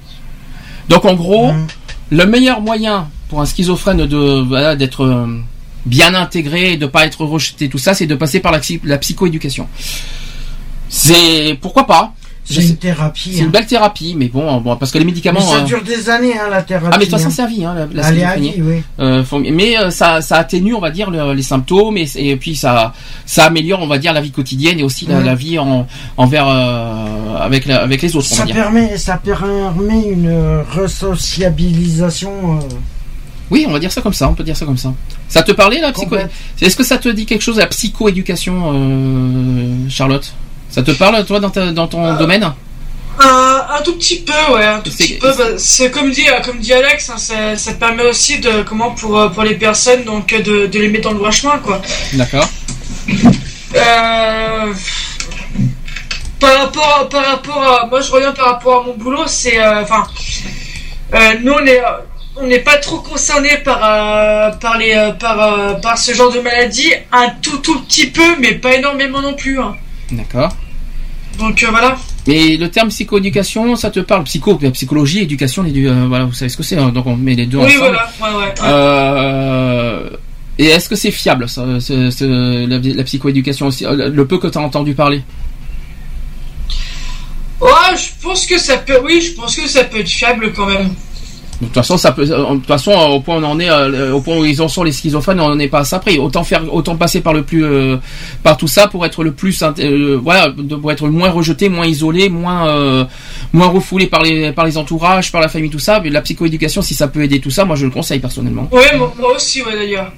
Donc, 0.89 1.05
en 1.05 1.15
gros, 1.15 1.53
Mhm. 1.53 1.67
le 2.11 2.27
meilleur 2.27 2.61
moyen 2.63 3.09
pour 3.29 3.41
un 3.43 3.47
schizophrène 3.47 4.07
de 4.07 4.41
voilà, 4.41 4.77
d'être 4.77 5.05
euh, 5.05 5.27
bien 5.85 6.15
intégré 6.15 6.73
et 6.73 6.77
de 6.79 6.87
pas 6.87 7.05
être 7.05 7.25
rejeté 7.27 7.69
tout 7.69 7.77
ça 7.79 7.93
c'est 7.93 8.07
de 8.07 8.15
passer 8.15 8.41
par 8.41 8.53
la, 8.53 8.61
psy- 8.61 8.81
la 8.85 8.97
psychoéducation 8.99 9.67
c'est 10.89 11.59
pourquoi 11.61 11.87
pas? 11.87 12.13
C'est 12.47 12.61
une 12.63 12.77
thérapie. 12.77 13.31
c'est 13.33 13.39
une 13.41 13.47
hein. 13.47 13.51
belle 13.51 13.65
thérapie 13.67 14.15
mais 14.19 14.29
bon, 14.29 14.61
bon 14.61 14.77
parce 14.77 14.93
que 14.93 14.99
les 14.99 15.05
médicaments 15.07 15.41
Mais 15.41 15.47
ça 15.47 15.63
euh, 15.63 15.65
dure 15.65 15.83
des 15.83 16.11
années, 16.11 16.35
hein, 16.39 16.49
la 16.51 16.63
thérapie. 16.63 16.91
ah 16.93 16.99
mais 16.99 17.07
de 17.07 17.11
toute 17.11 17.19
façon 17.19 17.29
hein. 17.29 17.33
c'est 17.35 17.43
à 17.43 17.47
vie 17.47 17.65
hein, 17.65 17.75
la, 17.75 17.87
la 18.03 18.09
schizophrénie. 18.11 18.55
oui. 18.59 18.83
Euh, 19.01 19.23
mais 19.51 19.79
euh, 19.79 19.89
ça, 19.91 20.21
ça 20.21 20.37
atténue, 20.37 20.75
on 20.75 20.81
va 20.81 20.91
dire, 20.91 21.11
le- 21.11 21.33
les 21.33 21.43
symptômes 21.43 21.97
et, 21.97 22.07
et 22.17 22.37
puis 22.37 22.55
ça, 22.55 22.93
ça 23.25 23.47
améliore, 23.47 23.81
on 23.81 23.87
va 23.87 23.97
dire, 23.99 24.13
la 24.13 24.21
vie 24.21 24.31
quotidienne 24.31 24.79
et 24.79 24.83
aussi 24.83 25.07
la, 25.07 25.35
vie 25.35 25.59
en, 25.59 25.87
envers 26.19 26.47
euh, 26.49 27.37
avec, 27.41 27.65
la- 27.67 27.83
avec 27.83 28.03
les 28.03 28.15
autres, 28.15 28.29
on 28.33 28.35
va 28.35 28.41
Ça 28.41 28.45
dire. 28.47 28.55
permet, 28.55 28.99
ça 28.99 29.17
permet 29.17 30.03
une 30.11 30.63
resociabilisation. 30.71 32.59
Oui, 33.51 33.65
on 33.69 33.73
va 33.73 33.79
dire 33.79 33.93
ça 33.93 34.01
comme 34.01 34.15
ça, 34.15 34.29
on 34.29 34.35
peut 34.35 34.45
dire 34.45 34.57
ça 34.57 34.65
comme 34.67 34.79
ça. 34.79 34.93
Ça 35.29 35.43
te 35.43 35.53
parlait 35.53 35.81
la 35.81 35.93
psycho. 35.93 36.17
Est-ce 36.61 36.77
que 36.77 36.85
ça 36.85 36.99
te 36.99 37.09
dit 37.09 37.27
quelque 37.27 37.43
chose 37.43 37.59
la 37.59 37.67
psychoéducation, 37.67 39.89
Charlotte? 39.89 40.33
Ça 40.75 40.83
te 40.83 40.91
parle 40.93 41.25
toi 41.25 41.39
dans, 41.41 41.51
ta- 41.51 41.71
dans 41.73 41.87
ton 41.87 42.15
domaine 42.15 42.53
Un, 43.21 43.63
un 43.79 43.83
tout 43.83 43.95
petit 43.97 44.21
peu, 44.23 44.53
ouais, 44.55 44.65
un 44.65 44.81
tout 44.81 44.91
C'est- 44.91 45.05
petit 45.05 45.15
peu. 45.15 45.31
bah, 45.39 45.45
c'est 45.57 45.91
comme 45.93 46.11
dit, 46.11 46.27
euh, 46.29 46.41
comme 46.45 46.59
dit 46.59 46.73
Alex, 46.73 47.11
hein, 47.11 47.17
ça, 47.17 47.57
ça 47.57 47.75
permet 47.75 48.05
aussi 48.05 48.41
de 48.41 48.63
comment 48.63 48.91
pour 48.91 49.17
euh, 49.19 49.29
pour 49.29 49.45
les 49.45 49.55
personnes 49.55 50.03
donc 50.05 50.33
euh, 50.33 50.41
de, 50.43 50.67
de 50.67 50.79
les 50.81 50.89
mettre 50.89 51.05
dans 51.05 51.13
le 51.13 51.19
droit 51.19 51.31
chemin, 51.31 51.59
quoi. 51.59 51.81
D'accord. 52.15 52.49
Euh, 53.77 54.73
par 56.41 56.59
rapport 56.59 56.99
à, 57.01 57.09
par 57.09 57.25
rapport 57.27 57.63
à, 57.63 57.87
moi 57.87 58.01
je 58.01 58.11
reviens 58.11 58.33
par 58.33 58.47
rapport 58.47 58.83
à 58.83 58.87
mon 58.87 58.95
boulot, 58.97 59.25
c'est 59.27 59.59
euh, 59.61 59.83
enfin 59.83 60.07
euh, 61.15 61.19
nous 61.43 61.53
on 61.53 61.65
est 61.67 61.81
on 62.37 62.47
n'est 62.47 62.59
pas 62.61 62.77
trop 62.79 62.99
concerné 62.99 63.59
par 63.59 63.79
euh, 63.85 64.51
par 64.51 64.77
les 64.79 64.93
euh, 64.95 65.13
par 65.13 65.41
euh, 65.41 65.75
par 65.75 65.97
ce 65.99 66.13
genre 66.15 66.33
de 66.33 66.41
maladie, 66.41 66.93
un 67.13 67.29
tout 67.43 67.59
tout 67.59 67.81
petit 67.83 68.07
peu, 68.09 68.37
mais 68.41 68.55
pas 68.55 68.75
énormément 68.75 69.23
non 69.23 69.35
plus. 69.35 69.61
hein. 69.61 69.75
D'accord. 70.11 70.51
Donc 71.39 71.63
euh, 71.63 71.67
voilà. 71.71 71.97
Mais 72.27 72.57
le 72.57 72.71
terme 72.71 72.89
psychoéducation, 72.89 73.77
ça 73.77 73.91
te 73.91 74.01
parle 74.01 74.25
Psycho, 74.25 74.57
psychologie, 74.73 75.21
éducation, 75.21 75.63
l'édu- 75.63 75.89
euh, 75.89 76.07
voilà, 76.09 76.25
vous 76.25 76.33
savez 76.33 76.49
ce 76.49 76.57
que 76.57 76.63
c'est, 76.63 76.77
hein, 76.79 76.89
donc 76.91 77.07
on 77.07 77.17
met 77.17 77.35
les 77.35 77.47
deux 77.47 77.59
Oui 77.59 77.65
ensemble. 77.65 77.79
voilà, 77.81 78.09
ouais 78.21 78.39
ouais. 78.39 78.45
ouais. 78.47 78.55
Euh, 78.65 80.11
et 80.59 80.67
est-ce 80.67 80.89
que 80.89 80.97
c'est 80.97 81.11
fiable, 81.11 81.49
ça, 81.49 81.65
la, 81.67 82.79
la 82.79 83.05
psychoéducation 83.05 83.67
aussi, 83.67 83.85
le 83.91 84.25
peu 84.27 84.39
que 84.39 84.47
tu 84.47 84.57
as 84.57 84.61
entendu 84.61 84.95
parler? 84.95 85.23
Ouais, 87.61 87.97
je 87.97 88.23
pense 88.23 88.47
que 88.47 88.59
ça 88.59 88.77
peut, 88.79 89.01
oui, 89.05 89.21
je 89.21 89.33
pense 89.41 89.57
que 89.57 89.67
ça 89.69 89.85
peut 89.85 89.99
être 90.01 90.09
fiable 90.09 90.53
quand 90.53 90.67
même. 90.67 90.91
De 91.61 91.67
toute 91.67 91.75
façon, 91.75 91.97
ça 91.97 92.11
peut. 92.13 92.23
euh, 92.31 92.51
De 92.51 92.55
toute 92.57 92.67
façon, 92.67 92.91
euh, 92.91 93.07
au 93.15 93.21
point 93.21 93.37
où 93.37 93.39
on 93.41 93.45
en 93.45 93.61
est, 93.61 93.71
euh, 93.71 94.13
au 94.13 94.21
point 94.21 94.37
où 94.37 94.45
ils 94.45 94.61
en 94.61 94.69
sont 94.69 94.83
les 94.83 94.91
schizophrènes, 94.93 95.41
on 95.41 95.49
n'en 95.49 95.59
est 95.59 95.69
pas 95.69 95.81
à 95.81 95.85
ça 95.85 95.99
près. 96.01 96.19
Autant 96.19 96.43
faire, 96.45 96.63
autant 96.73 96.97
passer 96.97 97.21
par 97.21 97.33
le 97.33 97.43
plus, 97.43 97.65
euh, 97.65 97.97
par 98.43 98.57
tout 98.57 98.67
ça 98.67 98.89
pour 98.89 99.07
être 99.07 99.23
le 99.23 99.33
plus, 99.33 99.63
euh, 99.63 100.19
voilà, 100.23 100.53
pour 100.81 100.91
être 100.91 101.07
moins 101.09 101.31
rejeté, 101.31 101.69
moins 101.69 101.87
isolé, 101.87 102.29
moins, 102.29 102.69
euh, 102.69 103.05
moins 103.53 103.69
refoulé 103.69 104.07
par 104.07 104.23
les, 104.23 104.51
par 104.53 104.65
les 104.65 104.77
entourages, 104.77 105.31
par 105.31 105.41
la 105.41 105.49
famille, 105.49 105.71
tout 105.71 105.79
ça. 105.79 106.01
Mais 106.03 106.11
la 106.11 106.23
psychoéducation, 106.23 106.83
si 106.83 106.95
ça 106.95 107.07
peut 107.09 107.23
aider 107.23 107.41
tout 107.41 107.51
ça, 107.51 107.65
moi 107.65 107.77
je 107.77 107.85
le 107.85 107.91
conseille 107.93 108.19
personnellement. 108.19 108.69
Ouais, 108.73 108.97
moi, 108.97 109.13
moi 109.19 109.35
aussi, 109.37 109.63
ouais, 109.63 109.75
d'ailleurs. 109.75 110.13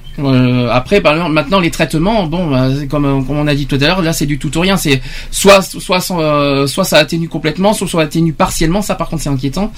Après, 0.72 1.02
maintenant 1.02 1.60
les 1.60 1.70
traitements, 1.70 2.26
bon, 2.26 2.46
bah, 2.50 2.68
comme, 2.88 3.26
comme 3.26 3.36
on 3.38 3.46
a 3.46 3.54
dit 3.54 3.66
tout 3.66 3.76
à 3.76 3.86
l'heure, 3.86 4.00
là 4.00 4.14
c'est 4.14 4.24
du 4.24 4.38
tout 4.38 4.56
ou 4.56 4.60
rien. 4.62 4.78
C'est 4.78 5.02
soit, 5.30 5.60
soit, 5.60 6.00
euh, 6.12 6.66
soit 6.66 6.84
ça 6.84 6.96
atténue 6.96 7.28
complètement, 7.28 7.74
soit 7.74 7.86
ça 7.86 8.00
atténue 8.00 8.32
partiellement. 8.32 8.80
Ça, 8.80 8.94
par 8.94 9.08
contre, 9.10 9.22
c'est 9.22 9.28
inquiétant. 9.28 9.70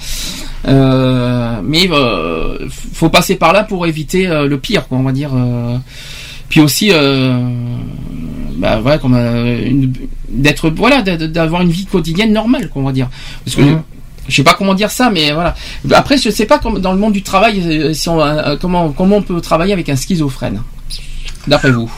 Euh, 0.67 1.48
mais 1.63 1.87
euh, 1.91 2.67
faut 2.93 3.09
passer 3.09 3.35
par 3.35 3.53
là 3.53 3.63
pour 3.63 3.85
éviter 3.87 4.27
euh, 4.27 4.47
le 4.47 4.57
pire, 4.59 4.87
quoi, 4.87 4.97
on 4.97 5.03
va 5.03 5.11
dire. 5.11 5.31
euh. 5.33 5.77
Puis 6.49 6.61
aussi, 6.61 6.91
bah 8.55 8.79
voilà, 8.81 8.97
comme 8.97 9.13
une- 9.15 9.93
d'être, 10.29 10.69
voilà, 10.69 11.01
d'avoir 11.01 11.61
une 11.61 11.69
vie 11.69 11.85
quotidienne 11.85 12.33
normale, 12.33 12.69
quoi, 12.69 12.81
on 12.81 12.85
va 12.85 12.91
dire. 12.91 13.07
Parce 13.45 13.55
que 13.55 13.61
Mhm. 13.61 13.81
je 14.27 14.35
sais 14.35 14.43
pas 14.43 14.53
comment 14.55 14.73
dire 14.73 14.91
ça, 14.91 15.09
mais 15.09 15.31
voilà. 15.31 15.55
Après, 15.93 16.17
je 16.17 16.29
sais 16.29 16.45
pas 16.45 16.57
dans 16.57 16.91
le 16.93 16.97
monde 16.99 17.13
du 17.13 17.21
travail, 17.23 17.93
si 17.95 18.09
on, 18.09 18.19
comment 18.59 18.89
comment 18.91 19.17
on 19.17 19.21
peut 19.21 19.39
travailler 19.41 19.73
avec 19.73 19.89
un 19.89 19.95
schizophrène, 19.95 20.61
d'après 21.47 21.71
vous? 21.71 21.91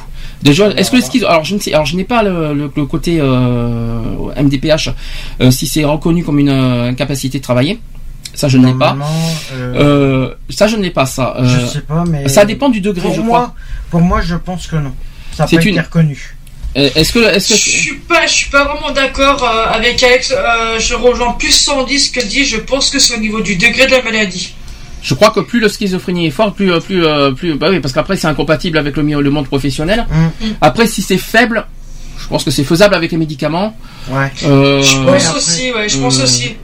Déjà, 0.43 0.69
est-ce 0.71 0.89
que 0.91 0.95
le 0.97 1.01
schizo, 1.03 1.27
alors 1.27 1.43
je 1.43 1.53
ne 1.55 1.59
sais, 1.59 1.71
alors 1.73 1.85
je 1.85 1.95
n'ai 1.95 2.03
pas 2.03 2.23
le, 2.23 2.53
le- 2.53 2.71
le 2.75 2.85
côté 2.85 3.19
euh, 3.21 4.01
MDPH, 4.35 4.89
euh, 5.39 5.51
si 5.51 5.67
c'est 5.67 5.83
reconnu 5.85 6.23
comme 6.23 6.39
une 6.39 6.49
incapacité 6.49 7.37
de 7.37 7.43
travailler, 7.43 7.79
ça 8.33 8.47
je 8.47 8.57
ne 8.57 8.65
l'ai 8.67 8.73
pas. 8.73 8.93
Normalement, 8.93 9.29
euh, 9.53 9.73
Euh, 9.75 10.35
ça 10.49 10.67
je 10.67 10.75
ne 10.77 10.81
l'ai 10.83 10.91
pas 10.91 11.05
ça. 11.05 11.35
Euh, 11.37 11.59
je 11.61 11.65
sais 11.65 11.81
pas, 11.81 12.03
mais. 12.07 12.27
ça 12.29 12.45
dépend 12.45 12.69
du 12.69 12.81
degré, 12.81 13.01
Pour 13.07 13.13
je 13.15 13.21
moi, 13.21 13.39
crois. 13.39 13.55
pour 13.89 14.01
moi, 14.01 14.21
je 14.21 14.35
pense 14.35 14.67
que 14.67 14.75
non. 14.77 14.93
Ça 15.33 15.47
C'est 15.47 15.57
peut 15.57 15.65
une- 15.67 15.77
être 15.77 15.85
reconnu. 15.85 16.35
Euh, 16.77 16.89
Est-ce 16.95 17.11
que 17.11 17.19
est-ce 17.19 17.53
Je 17.53 17.59
suis 17.59 17.95
pas, 17.95 18.25
je 18.27 18.31
suis 18.33 18.49
pas 18.49 18.63
vraiment 18.63 18.91
d'accord 18.91 19.43
euh, 19.43 19.73
avec 19.73 20.01
Alex. 20.03 20.31
euh, 20.35 20.79
je 20.79 20.93
rejoins 20.95 21.33
plus 21.33 21.51
110 21.51 22.09
que 22.11 22.25
dit. 22.25 22.45
Je 22.45 22.57
pense 22.57 22.89
que 22.89 22.97
c'est 22.99 23.13
au 23.13 23.19
niveau 23.19 23.41
du 23.41 23.57
degré 23.57 23.85
de 23.87 23.91
la 23.91 24.01
maladie. 24.01 24.53
je 25.03 25.13
crois 25.15 25.31
que 25.31 25.41
plus 25.41 25.59
le 25.59 25.67
schizophrénie 25.67 26.27
est 26.27 26.31
fort, 26.31 26.53
plus 26.53 26.71
euh, 26.71 26.79
plus 26.79 27.03
euh, 27.05 27.31
plus 27.31 27.55
bah 27.55 27.67
oui 27.71 27.79
parce 27.81 27.93
qu'après 27.93 28.15
c'est 28.15 28.27
incompatible 28.27 28.77
avec 28.77 28.95
le, 28.95 29.03
monde 29.29 29.47
professionnel. 29.47 30.05
Mm. 30.09 30.45
Après 30.61 30.87
si 30.87 31.01
c'est 31.01 31.17
faible, 31.17 31.65
je 32.17 32.27
pense 32.27 32.43
que 32.45 32.51
c'est 32.51 32.63
faisable 32.63 32.95
avec 32.95 33.11
les 33.11 33.17
médicaments. 33.17 33.75
Ouais. 34.09 34.31
Euh, 34.45 34.81
Je 34.81 34.95
pense 35.03 35.25
après, 35.27 35.37
aussi, 35.39 35.73
ouais, 35.73 35.89
je 35.89 35.97
pense 35.97 36.19
euh, 36.19 36.23
aussi. 36.23 36.55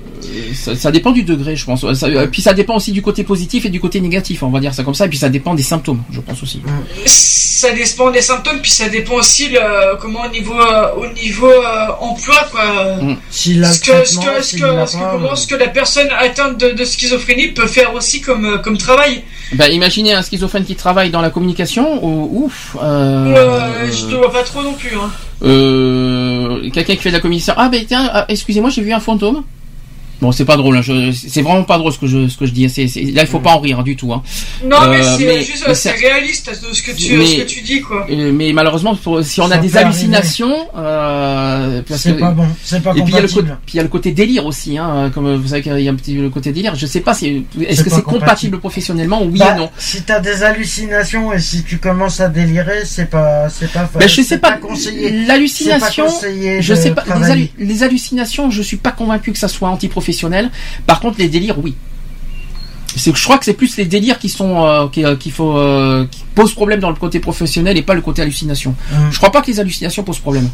Ça, 0.53 0.75
ça 0.75 0.91
dépend 0.91 1.11
du 1.11 1.23
degré, 1.23 1.55
je 1.55 1.65
pense. 1.65 1.91
Ça- 1.93 2.07
euh, 2.07 2.27
puis 2.27 2.41
ça 2.41 2.53
dépend 2.53 2.75
aussi 2.75 2.91
du 2.91 3.01
côté 3.01 3.23
positif 3.23 3.65
et 3.65 3.69
du 3.69 3.79
côté 3.79 3.99
négatif, 4.01 4.43
on 4.43 4.49
va 4.49 4.59
dire 4.59 4.73
ça 4.73 4.83
comme 4.83 4.95
ça. 4.95 5.05
Et 5.05 5.09
puis 5.09 5.17
ça 5.17 5.29
dépend 5.29 5.53
des 5.55 5.63
symptômes, 5.63 6.01
je 6.11 6.19
pense 6.21 6.41
aussi. 6.43 6.61
Ça 7.05 7.71
dépend 7.71 8.11
des 8.11 8.21
symptômes, 8.21 8.59
puis 8.61 8.69
ça 8.69 8.87
dépend 8.87 9.15
aussi 9.15 9.49
le, 9.49 9.97
comment 9.99 10.25
au 10.25 10.29
niveau, 10.29 10.53
euh, 10.59 10.91
au 10.95 11.07
niveau 11.07 11.47
euh, 11.47 11.87
emploi, 11.99 12.35
quoi. 12.51 12.97
Mm. 13.01 13.17
Ce 13.31 13.79
que, 13.79 14.05
ce 14.05 14.15
ce 14.85 14.97
comment 14.97 15.35
ce 15.35 15.47
que 15.47 15.55
la 15.55 15.67
personne 15.67 16.07
atteinte 16.19 16.59
de, 16.59 16.71
de 16.71 16.85
schizophrénie 16.85 17.47
peut 17.47 17.65
faire 17.65 17.93
aussi 17.95 18.21
comme, 18.21 18.61
comme 18.63 18.77
travail. 18.77 19.23
Ben, 19.53 19.71
imaginez 19.71 20.13
un 20.13 20.21
schizophrène 20.21 20.65
qui 20.65 20.75
travaille 20.75 21.09
dans 21.09 21.21
la 21.21 21.31
communication, 21.31 22.03
ou 22.05 22.45
ouf. 22.45 22.75
Euh, 22.81 23.35
Euh, 23.35 23.91
je 23.91 24.05
te 24.05 24.15
vois 24.15 24.31
pas 24.31 24.43
trop 24.43 24.61
non 24.61 24.73
plus. 24.73 24.95
Hein. 24.95 25.09
euh, 25.43 26.69
quelqu'un 26.71 26.95
qui 26.95 27.01
fait 27.01 27.09
de 27.09 27.15
la 27.15 27.21
communication. 27.21 27.53
Ah 27.57 27.69
ben 27.69 27.83
tiens, 27.87 28.09
ah, 28.13 28.25
excusez-moi, 28.29 28.69
j'ai 28.69 28.81
vu 28.81 28.93
un 28.93 28.99
fantôme. 28.99 29.43
Bon, 30.19 30.31
c'est 30.31 30.45
pas 30.45 30.57
drôle, 30.57 30.75
hein, 30.77 30.81
je- 30.81 31.11
c'est 31.11 31.41
vraiment 31.43 31.63
pas 31.63 31.77
drôle 31.77 31.93
ce 31.93 31.99
que 31.99 32.07
je, 32.07 32.27
ce 32.27 32.37
que 32.37 32.45
je 32.47 32.51
dis. 32.51 32.67
C'est- 32.69 32.87
là, 33.13 33.21
il 33.21 33.27
faut 33.27 33.39
pas 33.39 33.51
en 33.51 33.59
rire 33.59 33.79
hein, 33.79 33.83
du 33.83 33.95
tout. 33.95 34.11
Hein. 34.13 34.23
Non, 34.65 34.77
mais 34.89 34.97
Euh, 35.05 35.15
c'est 35.17 35.25
mais- 35.25 35.43
juste, 35.43 35.63
mais 35.67 35.75
c'est 35.75 35.91
réaliste 35.91 36.49
de 36.49 36.73
ce 36.73 36.81
que 36.81 36.91
tu, 36.91 37.17
Mais- 37.17 37.25
ce 37.25 37.35
que 37.41 37.47
tu 37.47 37.61
dis, 37.61 37.81
quoi. 37.81 38.05
Euh, 38.09 38.31
mais 38.33 38.51
malheureusement, 38.53 38.95
pour- 38.95 39.23
si 39.23 39.41
on 39.41 39.51
a 39.51 39.57
des 39.57 39.77
hallucinations, 39.77 40.55
euh, 40.75 41.81
C'est 41.95 42.17
pas 42.17 42.31
bon. 42.31 42.47
C'est 42.63 42.81
pas 42.81 42.91
et 42.95 43.01
puis 43.03 43.13
il 43.13 43.15
y 43.15 43.17
a 43.17 43.21
le 43.21 43.27
côté, 43.27 43.35
compatible. 43.41 43.59
puis 43.65 43.73
il 43.75 43.77
y 43.77 43.79
a 43.79 43.83
le 43.83 43.89
côté 43.89 44.11
délire 44.11 44.45
aussi, 44.45 44.77
hein, 44.77 45.11
comme 45.13 45.35
vous 45.35 45.47
savez 45.49 45.61
qu'il 45.61 45.79
y 45.79 45.87
a 45.87 45.91
un 45.91 45.95
petit 45.95 46.15
le 46.15 46.29
côté 46.29 46.51
délire. 46.51 46.75
Je 46.75 46.85
sais 46.87 47.01
pas 47.01 47.13
si 47.13 47.45
est-ce 47.61 47.83
que 47.83 47.89
c'est 47.89 48.01
compatible. 48.01 48.19
compatible 48.19 48.59
professionnellement, 48.59 49.21
oui 49.23 49.37
Bah, 49.39 49.53
ou 49.55 49.59
non. 49.59 49.69
Si 49.77 50.01
t'as 50.03 50.19
des 50.19 50.43
hallucinations 50.43 51.31
et 51.33 51.39
si 51.39 51.63
tu 51.63 51.77
commences 51.77 52.19
à 52.19 52.27
délirer, 52.29 52.85
c'est 52.85 53.09
pas, 53.09 53.49
c'est 53.49 53.71
pas. 53.71 53.89
Ben, 53.93 54.07
je 54.07 54.15
c'est 54.15 54.23
sais 54.23 54.37
pas. 54.39 54.57
L'hallucination, 55.27 56.05
je 56.59 56.73
sais 56.73 56.91
pas. 56.91 57.03
Les, 57.59 57.83
hallucinations, 57.83 58.49
je 58.49 58.61
suis 58.61 58.77
pas 58.77 58.91
convaincu 58.91 59.31
que 59.31 59.37
ça 59.39 59.47
soit 59.47 59.69
Par 60.85 60.99
contre, 60.99 61.19
les 61.19 61.27
délires, 61.29 61.57
oui. 61.59 61.75
C'est, 62.95 63.15
je 63.15 63.23
crois 63.23 63.37
que 63.37 63.45
c'est 63.45 63.53
plus 63.53 63.77
les 63.77 63.85
délires 63.85 64.17
qui 64.17 64.29
sont 64.29 64.65
euh, 64.65 64.87
qui, 64.87 65.05
euh, 65.05 65.15
qu'il 65.15 65.31
faut 65.31 65.55
euh, 65.57 66.07
qui 66.09 66.23
posent 66.33 66.53
problème 66.53 66.79
dans 66.79 66.89
le 66.89 66.95
côté 66.95 67.19
professionnel 67.19 67.77
et 67.77 67.81
pas 67.83 67.93
le 67.93 68.01
côté 68.01 68.21
hallucination. 68.23 68.73
Hum. 68.91 69.09
Je 69.11 69.17
crois 69.17 69.31
pas 69.31 69.41
que 69.41 69.47
les 69.51 69.59
hallucinations 69.59 70.03
posent 70.03 70.19
problème. 70.19 70.49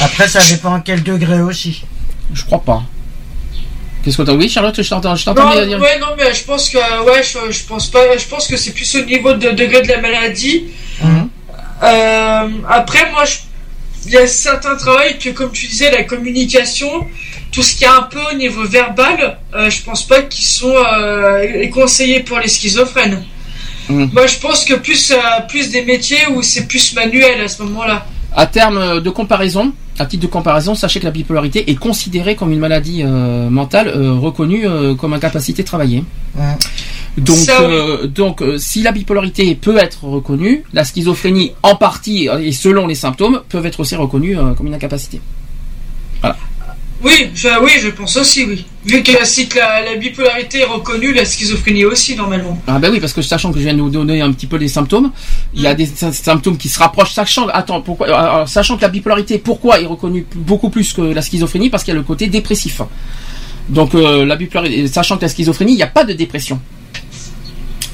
Après, 0.00 0.26
ça 0.26 0.40
dépend 0.48 0.74
à 0.74 0.80
quel 0.80 1.02
degré 1.04 1.40
aussi. 1.40 1.84
Je 2.32 2.44
crois 2.44 2.62
pas. 2.62 2.82
Qu'est-ce 4.02 4.16
que 4.16 4.22
t'as 4.22 4.32
Oui, 4.34 4.48
Charlotte, 4.48 4.82
je 4.82 4.88
t'entends. 4.88 5.14
Je 5.14 5.28
Non, 5.28 5.34
t'entends 5.34 5.54
mais- 5.60 5.66
dire. 5.66 5.80
ouais, 5.80 5.98
non, 6.00 6.08
mais 6.18 6.34
je 6.34 6.42
pense 6.44 6.68
que, 6.70 6.78
ouais, 7.06 7.22
je, 7.22 7.52
je 7.52 7.64
pense 7.64 7.86
pas, 7.88 8.18
je 8.18 8.26
pense 8.26 8.48
que 8.48 8.56
c'est 8.56 8.72
plus 8.72 8.92
au 8.96 9.04
niveau 9.04 9.32
de 9.34 9.50
degré 9.50 9.82
de 9.82 9.88
la 9.88 10.00
maladie. 10.00 10.64
Euh, 11.82 12.48
après, 12.68 13.10
moi, 13.12 13.24
je- 13.24 13.38
il 14.06 14.12
y 14.12 14.16
a 14.16 14.26
certains 14.26 14.76
travails 14.76 15.18
que, 15.18 15.30
comme 15.30 15.52
tu 15.52 15.66
disais, 15.66 15.90
la 15.90 16.04
communication, 16.04 17.06
tout 17.54 17.62
ce 17.62 17.76
qui 17.76 17.84
est 17.84 17.86
un 17.86 18.02
peu 18.02 18.18
au 18.32 18.36
niveau 18.36 18.64
verbal, 18.64 19.38
euh, 19.54 19.70
je 19.70 19.80
pense 19.82 20.02
pas 20.02 20.22
qu'ils 20.22 20.44
sont 20.44 20.74
euh, 20.74 21.68
conseillés 21.68 22.20
pour 22.20 22.38
les 22.40 22.48
schizophrènes. 22.48 23.22
Mhm. 23.88 24.10
Moi, 24.12 24.26
je 24.26 24.38
pense 24.38 24.64
que 24.64 24.74
plus, 24.74 25.12
euh, 25.12 25.16
plus 25.48 25.70
des 25.70 25.84
métiers 25.84 26.26
où 26.32 26.42
c'est 26.42 26.66
plus 26.66 26.94
manuel 26.94 27.40
à 27.42 27.48
ce 27.48 27.62
moment-là. 27.62 28.06
À 28.34 28.46
terme 28.46 29.00
de 29.00 29.10
comparaison, 29.10 29.72
à 30.00 30.06
titre 30.06 30.22
de 30.24 30.26
comparaison, 30.26 30.74
sachez 30.74 30.98
que 30.98 31.04
la 31.04 31.12
bipolarité 31.12 31.70
est 31.70 31.76
considérée 31.76 32.34
comme 32.34 32.50
une 32.50 32.58
maladie 32.58 33.02
euh, 33.04 33.48
mentale 33.48 33.86
euh, 33.88 34.14
reconnue 34.14 34.66
euh, 34.66 34.96
comme 34.96 35.12
incapacité 35.12 35.62
de 35.62 35.68
travailler. 35.68 36.02
Donc, 37.16 37.36
Ça, 37.36 37.58
oui. 37.60 37.72
euh, 37.72 38.06
donc 38.08 38.42
euh, 38.42 38.58
si 38.58 38.82
la 38.82 38.90
bipolarité 38.90 39.54
peut 39.54 39.76
être 39.76 40.02
reconnue, 40.02 40.64
la 40.72 40.82
schizophrénie 40.84 41.52
en 41.62 41.76
partie 41.76 42.28
euh, 42.28 42.38
et 42.38 42.50
selon 42.50 42.88
les 42.88 42.96
symptômes 42.96 43.42
peuvent 43.48 43.66
être 43.66 43.78
aussi 43.78 43.94
reconnues 43.94 44.36
euh, 44.36 44.54
comme 44.54 44.66
une 44.66 44.74
incapacité. 44.74 45.20
Oui, 47.04 47.30
je, 47.34 47.48
oui, 47.62 47.72
je 47.82 47.88
pense 47.90 48.16
aussi, 48.16 48.44
oui. 48.44 48.64
Vu 48.86 49.02
que 49.02 49.12
la, 49.12 49.82
la 49.84 49.96
bipolarité 49.96 50.60
est 50.60 50.64
reconnue, 50.64 51.12
la 51.12 51.24
schizophrénie 51.26 51.84
aussi, 51.84 52.16
normalement. 52.16 52.58
Ah 52.66 52.78
ben 52.78 52.90
oui, 52.90 52.98
parce 52.98 53.12
que 53.12 53.20
sachant 53.20 53.52
que 53.52 53.58
je 53.58 53.64
viens 53.64 53.74
de 53.74 53.80
vous 53.82 53.90
donner 53.90 54.22
un 54.22 54.32
petit 54.32 54.46
peu 54.46 54.56
les 54.56 54.68
symptômes, 54.68 55.10
il 55.54 55.60
y 55.62 55.66
a 55.66 55.74
des 55.74 55.84
sy- 55.86 56.12
symptômes 56.12 56.56
qui 56.56 56.68
se 56.70 56.78
rapprochent, 56.78 57.12
sachant, 57.12 57.46
attends, 57.48 57.82
pourquoi, 57.82 58.08
euh, 58.08 58.14
alors, 58.14 58.48
sachant 58.48 58.76
que 58.76 58.82
la 58.82 58.88
bipolarité, 58.88 59.38
pourquoi 59.38 59.80
est 59.80 59.86
reconnue 59.86 60.24
beaucoup 60.34 60.70
plus 60.70 60.92
que 60.94 61.02
la 61.02 61.20
schizophrénie 61.22 61.68
Parce 61.70 61.84
qu'il 61.84 61.92
y 61.92 61.96
a 61.96 61.98
le 61.98 62.04
côté 62.04 62.26
dépressif. 62.28 62.80
Donc 63.68 63.94
euh, 63.94 64.24
la 64.24 64.36
bipolarité, 64.36 64.86
sachant 64.88 65.16
que 65.16 65.22
la 65.22 65.28
schizophrénie, 65.28 65.72
il 65.72 65.76
n'y 65.76 65.82
a 65.82 65.86
pas 65.88 66.04
de 66.04 66.14
dépression. 66.14 66.58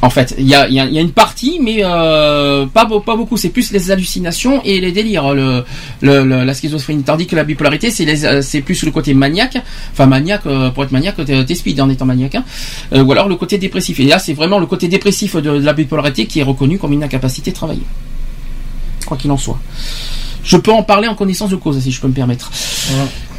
En 0.02 0.08
fait, 0.08 0.34
il 0.38 0.46
y 0.48 0.54
a, 0.54 0.66
une 0.66 1.10
partie, 1.12 1.60
mais 1.62 1.80
euh, 1.84 2.64
pas, 2.66 2.86
pas 3.04 3.16
beaucoup. 3.16 3.36
C'est 3.36 3.50
plus 3.50 3.70
les 3.70 3.90
hallucinations 3.90 4.62
et 4.64 4.80
les 4.80 4.92
délires, 4.92 5.34
le, 5.34 5.62
le- 6.00 6.24
la 6.24 6.54
schizophrénie. 6.54 7.02
Tandis 7.02 7.26
que 7.26 7.36
la 7.36 7.44
bipolarité, 7.44 7.90
c'est 7.90 8.06
euh, 8.24 8.60
plus 8.64 8.82
le 8.84 8.92
côté 8.92 9.12
maniaque. 9.12 9.58
Enfin, 9.92 10.06
maniaque, 10.06 10.46
euh, 10.46 10.70
pour 10.70 10.84
être 10.84 10.92
maniaque, 10.92 11.16
t'es 11.24 11.54
speed 11.54 11.80
en 11.82 11.90
étant 11.90 12.06
maniaque. 12.06 12.36
hein. 12.36 12.44
Euh, 12.94 13.02
ou 13.04 13.12
alors 13.12 13.28
le 13.28 13.36
côté 13.36 13.58
dépressif. 13.58 14.00
Et 14.00 14.04
là, 14.04 14.18
c'est 14.18 14.32
vraiment 14.32 14.58
le 14.58 14.66
côté 14.66 14.88
dépressif 14.88 15.36
de, 15.36 15.42
de 15.42 15.64
la 15.64 15.74
bipolarité 15.74 16.24
qui 16.24 16.40
est 16.40 16.44
reconnu 16.44 16.78
comme 16.78 16.94
une 16.94 17.04
incapacité 17.04 17.50
de 17.50 17.56
travailler. 17.56 17.84
Quoi 19.04 19.18
qu'il 19.18 19.30
en 19.30 19.36
soit. 19.36 19.58
Je 20.42 20.56
peux 20.56 20.72
en 20.72 20.82
parler 20.82 21.08
en 21.08 21.14
connaissance 21.14 21.50
de 21.50 21.56
cause, 21.56 21.78
si 21.78 21.92
je 21.92 22.00
peux 22.00 22.08
me 22.08 22.14
permettre. 22.14 22.50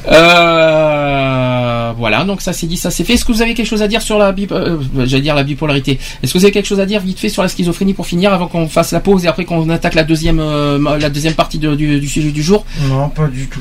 Euh, 0.07 1.93
voilà, 1.97 2.23
donc 2.23 2.41
ça 2.41 2.53
c'est 2.53 2.67
dit, 2.67 2.77
ça 2.77 2.89
c'est 2.91 3.03
fait. 3.03 3.13
Est-ce 3.13 3.25
que 3.25 3.31
vous 3.31 3.41
avez 3.41 3.53
quelque 3.53 3.67
chose 3.67 3.81
à 3.81 3.87
dire 3.87 4.01
sur 4.01 4.17
la 4.17 4.31
bip- 4.31 4.51
euh, 4.51 4.77
j'allais 5.05 5.21
dire 5.21 5.35
la 5.35 5.43
bipolarité? 5.43 5.99
Est-ce 6.23 6.33
que 6.33 6.37
vous 6.37 6.45
avez 6.45 6.51
quelque 6.51 6.67
chose 6.67 6.79
à 6.79 6.85
dire 6.85 7.01
vite 7.01 7.19
fait 7.19 7.29
sur 7.29 7.41
la 7.43 7.47
schizophrénie 7.49 7.93
pour 7.93 8.07
finir 8.07 8.33
avant 8.33 8.47
qu'on 8.47 8.67
fasse 8.67 8.91
la 8.91 8.99
pause 8.99 9.25
et 9.25 9.27
après 9.27 9.45
qu'on 9.45 9.69
attaque 9.69 9.93
la 9.95 10.03
deuxième 10.03 10.39
euh, 10.39 10.97
la 10.99 11.09
deuxième 11.09 11.33
partie 11.33 11.59
du, 11.59 11.75
du 11.75 12.07
sujet 12.07 12.31
du 12.31 12.43
jour? 12.43 12.65
Non, 12.89 13.09
pas 13.09 13.27
du 13.27 13.47
tout. 13.47 13.59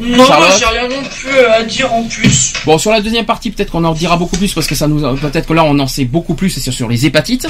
Non, 0.00 0.24
j'ai 0.58 0.64
rien 0.66 0.88
non 0.88 1.02
plus 1.02 1.38
à 1.38 1.62
dire 1.64 1.92
en 1.92 2.04
plus. 2.04 2.52
Bon, 2.64 2.78
sur 2.78 2.90
la 2.92 3.00
deuxième 3.00 3.26
partie, 3.26 3.50
peut-être 3.50 3.72
qu'on 3.72 3.84
en 3.84 3.92
dira 3.92 4.16
beaucoup 4.16 4.36
plus 4.36 4.52
parce 4.52 4.66
que 4.66 4.74
ça 4.74 4.86
nous, 4.86 5.00
peut-être 5.16 5.46
que 5.46 5.52
là, 5.52 5.64
on 5.64 5.78
en 5.78 5.86
sait 5.86 6.04
beaucoup 6.04 6.34
plus, 6.34 6.50
c'est 6.50 6.70
sur 6.70 6.88
les 6.88 7.06
hépatites. 7.06 7.46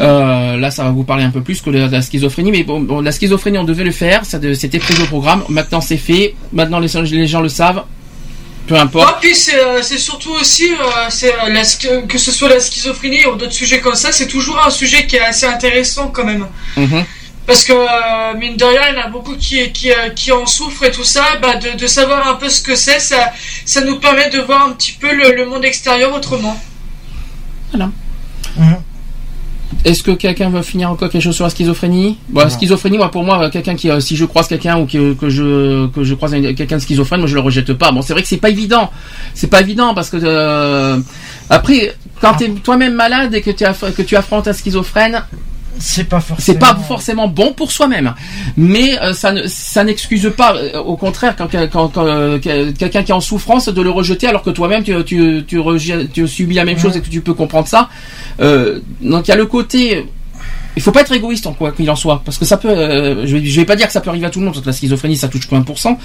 Euh, 0.00 0.56
là, 0.56 0.70
ça 0.70 0.84
va 0.84 0.90
vous 0.90 1.04
parler 1.04 1.24
un 1.24 1.30
peu 1.30 1.40
plus 1.40 1.60
que 1.60 1.70
de 1.70 1.78
la 1.78 2.02
schizophrénie, 2.02 2.50
mais 2.50 2.64
bon, 2.64 2.80
bon, 2.80 3.00
la 3.00 3.12
schizophrénie, 3.12 3.58
on 3.58 3.64
devait 3.64 3.84
le 3.84 3.92
faire, 3.92 4.22
c'était 4.24 4.78
prévu 4.78 5.02
au 5.02 5.06
programme. 5.06 5.44
Maintenant, 5.48 5.80
c'est 5.80 5.96
fait. 5.96 6.34
Maintenant, 6.52 6.80
les, 6.80 6.88
les 6.88 7.26
gens 7.26 7.40
le 7.40 7.48
savent. 7.48 7.84
Peu 8.66 8.74
importe. 8.74 9.08
Ah, 9.08 9.18
puis 9.18 9.34
c'est 9.34 9.58
euh, 9.58 9.80
c'est 9.80 9.96
surtout 9.96 10.32
aussi, 10.32 10.70
euh, 10.72 11.48
la 11.48 11.62
que 12.06 12.18
ce 12.18 12.30
soit 12.30 12.50
la 12.50 12.60
schizophrénie 12.60 13.24
ou 13.24 13.34
d'autres 13.34 13.52
sujets 13.54 13.80
comme 13.80 13.94
ça, 13.94 14.12
c'est 14.12 14.26
toujours 14.26 14.62
un 14.62 14.68
sujet 14.68 15.06
qui 15.06 15.16
est 15.16 15.20
assez 15.20 15.46
intéressant 15.46 16.08
quand 16.08 16.26
même. 16.26 16.46
Mhm. 16.76 17.02
Parce 17.48 17.64
que, 17.64 17.72
euh, 17.72 18.38
mine 18.38 18.56
de 18.56 18.64
rien, 18.64 18.82
il 18.92 18.96
y 18.96 19.02
en 19.02 19.06
a 19.06 19.08
beaucoup 19.08 19.34
qui, 19.34 19.72
qui, 19.72 19.90
euh, 19.90 20.10
qui 20.14 20.30
en 20.32 20.44
souffrent 20.44 20.84
et 20.84 20.90
tout 20.90 21.02
ça, 21.02 21.24
bah, 21.42 21.56
de, 21.56 21.78
de 21.78 21.86
savoir 21.86 22.28
un 22.28 22.34
peu 22.34 22.48
ce 22.50 22.60
que 22.62 22.76
c'est, 22.76 23.00
ça, 23.00 23.32
ça 23.64 23.80
nous 23.82 23.98
permet 23.98 24.28
de 24.28 24.38
voir 24.38 24.66
un 24.68 24.72
petit 24.72 24.92
peu 24.92 25.10
le, 25.12 25.34
le 25.34 25.46
monde 25.46 25.64
extérieur 25.64 26.14
autrement. 26.14 26.60
Voilà. 27.72 27.90
Est-ce 29.84 30.02
que 30.02 30.10
quelqu'un 30.10 30.50
veut 30.50 30.60
finir 30.62 30.90
encore 30.90 31.08
quelque 31.08 31.22
chose 31.22 31.36
sur 31.36 31.44
la 31.44 31.50
schizophrénie? 31.50 32.18
Bon, 32.28 32.40
La 32.42 32.50
schizophrénie, 32.50 32.98
moi, 32.98 33.10
pour 33.10 33.22
moi, 33.24 33.44
euh, 33.44 33.48
quelqu'un 33.50 33.76
qui, 33.76 33.90
euh, 33.90 34.00
si 34.00 34.16
je 34.16 34.24
croise 34.26 34.46
quelqu'un 34.48 34.78
ou 34.78 34.86
que, 34.86 35.14
que 35.14 35.30
je 35.30 35.86
que 35.88 36.02
je 36.04 36.14
croise 36.14 36.34
un- 36.34 36.52
quelqu'un 36.52 36.76
de 36.76 36.82
schizophrène, 36.82 37.20
moi 37.20 37.28
je 37.28 37.34
le 37.34 37.40
rejette 37.40 37.72
pas. 37.74 37.92
Bon, 37.92 38.02
c'est 38.02 38.12
vrai 38.12 38.22
que 38.22 38.28
c'est 38.28 38.38
pas 38.38 38.50
évident, 38.50 38.90
c'est 39.34 39.46
pas 39.46 39.60
évident 39.60 39.94
parce 39.94 40.10
que 40.10 40.18
euh, 40.20 40.98
après, 41.48 41.94
quand 42.20 42.34
tu 42.34 42.44
es 42.44 42.48
toi-même 42.50 42.94
malade 42.94 43.32
et 43.34 43.40
que 43.40 43.50
tu 43.52 43.64
aff- 43.64 43.92
que 43.94 44.02
tu 44.02 44.16
affrontes 44.16 44.48
un 44.48 44.52
schizophrène, 44.52 45.22
C'est 45.80 46.04
pas 46.04 46.20
forcément. 46.20 46.44
c'est 46.44 46.58
pas 46.58 46.74
forcément 46.86 47.28
bon 47.28 47.52
pour 47.52 47.70
soi-même, 47.72 48.14
mais 48.56 48.98
euh, 49.00 49.12
ça 49.12 49.32
ne 49.32 49.46
ça 49.46 49.84
n'excuse 49.84 50.30
pas. 50.36 50.54
euh, 50.56 50.78
au 50.80 50.96
contraire, 50.96 51.34
quand, 51.36 51.48
quand, 51.50 51.88
quand, 51.92 52.04
euh, 52.04 52.38
quelqu'un 52.38 53.02
qui 53.02 53.10
est 53.12 53.14
en 53.14 53.20
souffrance, 53.20 53.68
de 53.68 53.82
le 53.82 53.90
rejeter 53.90 54.26
alors 54.26 54.42
que 54.42 54.50
toi-même 54.50 54.82
tu 54.82 54.94
tu 55.04 55.44
tu, 55.46 55.58
rejettes- 55.58 56.12
tu 56.12 56.26
subis 56.28 56.54
la 56.54 56.64
même 56.64 56.78
chose 56.78 56.96
et 56.96 57.00
que 57.00 57.08
tu 57.08 57.20
peux 57.20 57.34
comprendre 57.34 57.68
ça. 57.68 57.88
Euh, 58.40 58.80
donc 59.00 59.26
il 59.26 59.30
y 59.30 59.34
a 59.34 59.36
le 59.36 59.46
côté. 59.46 60.06
Il 60.78 60.80
faut 60.80 60.92
pas 60.92 61.00
être 61.00 61.10
égoïste 61.10 61.44
en 61.48 61.54
quoi 61.54 61.72
qu'il 61.72 61.90
en 61.90 61.96
soit, 61.96 62.22
parce 62.24 62.38
que 62.38 62.44
ça 62.44 62.56
peut. 62.56 62.68
euh, 62.70 63.26
je, 63.26 63.36
vais, 63.36 63.40
vais 63.40 63.64
pas 63.64 63.74
dire 63.74 63.88
que 63.88 63.92
ça 63.92 64.00
peut 64.00 64.10
arriver 64.10 64.26
à 64.26 64.30
tout 64.30 64.38
le 64.38 64.44
monde, 64.44 64.54
parce 64.54 64.62
que 64.62 64.70
la 64.70 64.72
schizophrénie 64.72 65.16
ça 65.16 65.26
touche 65.26 65.48
que 65.48 65.54
1%. 65.56 65.96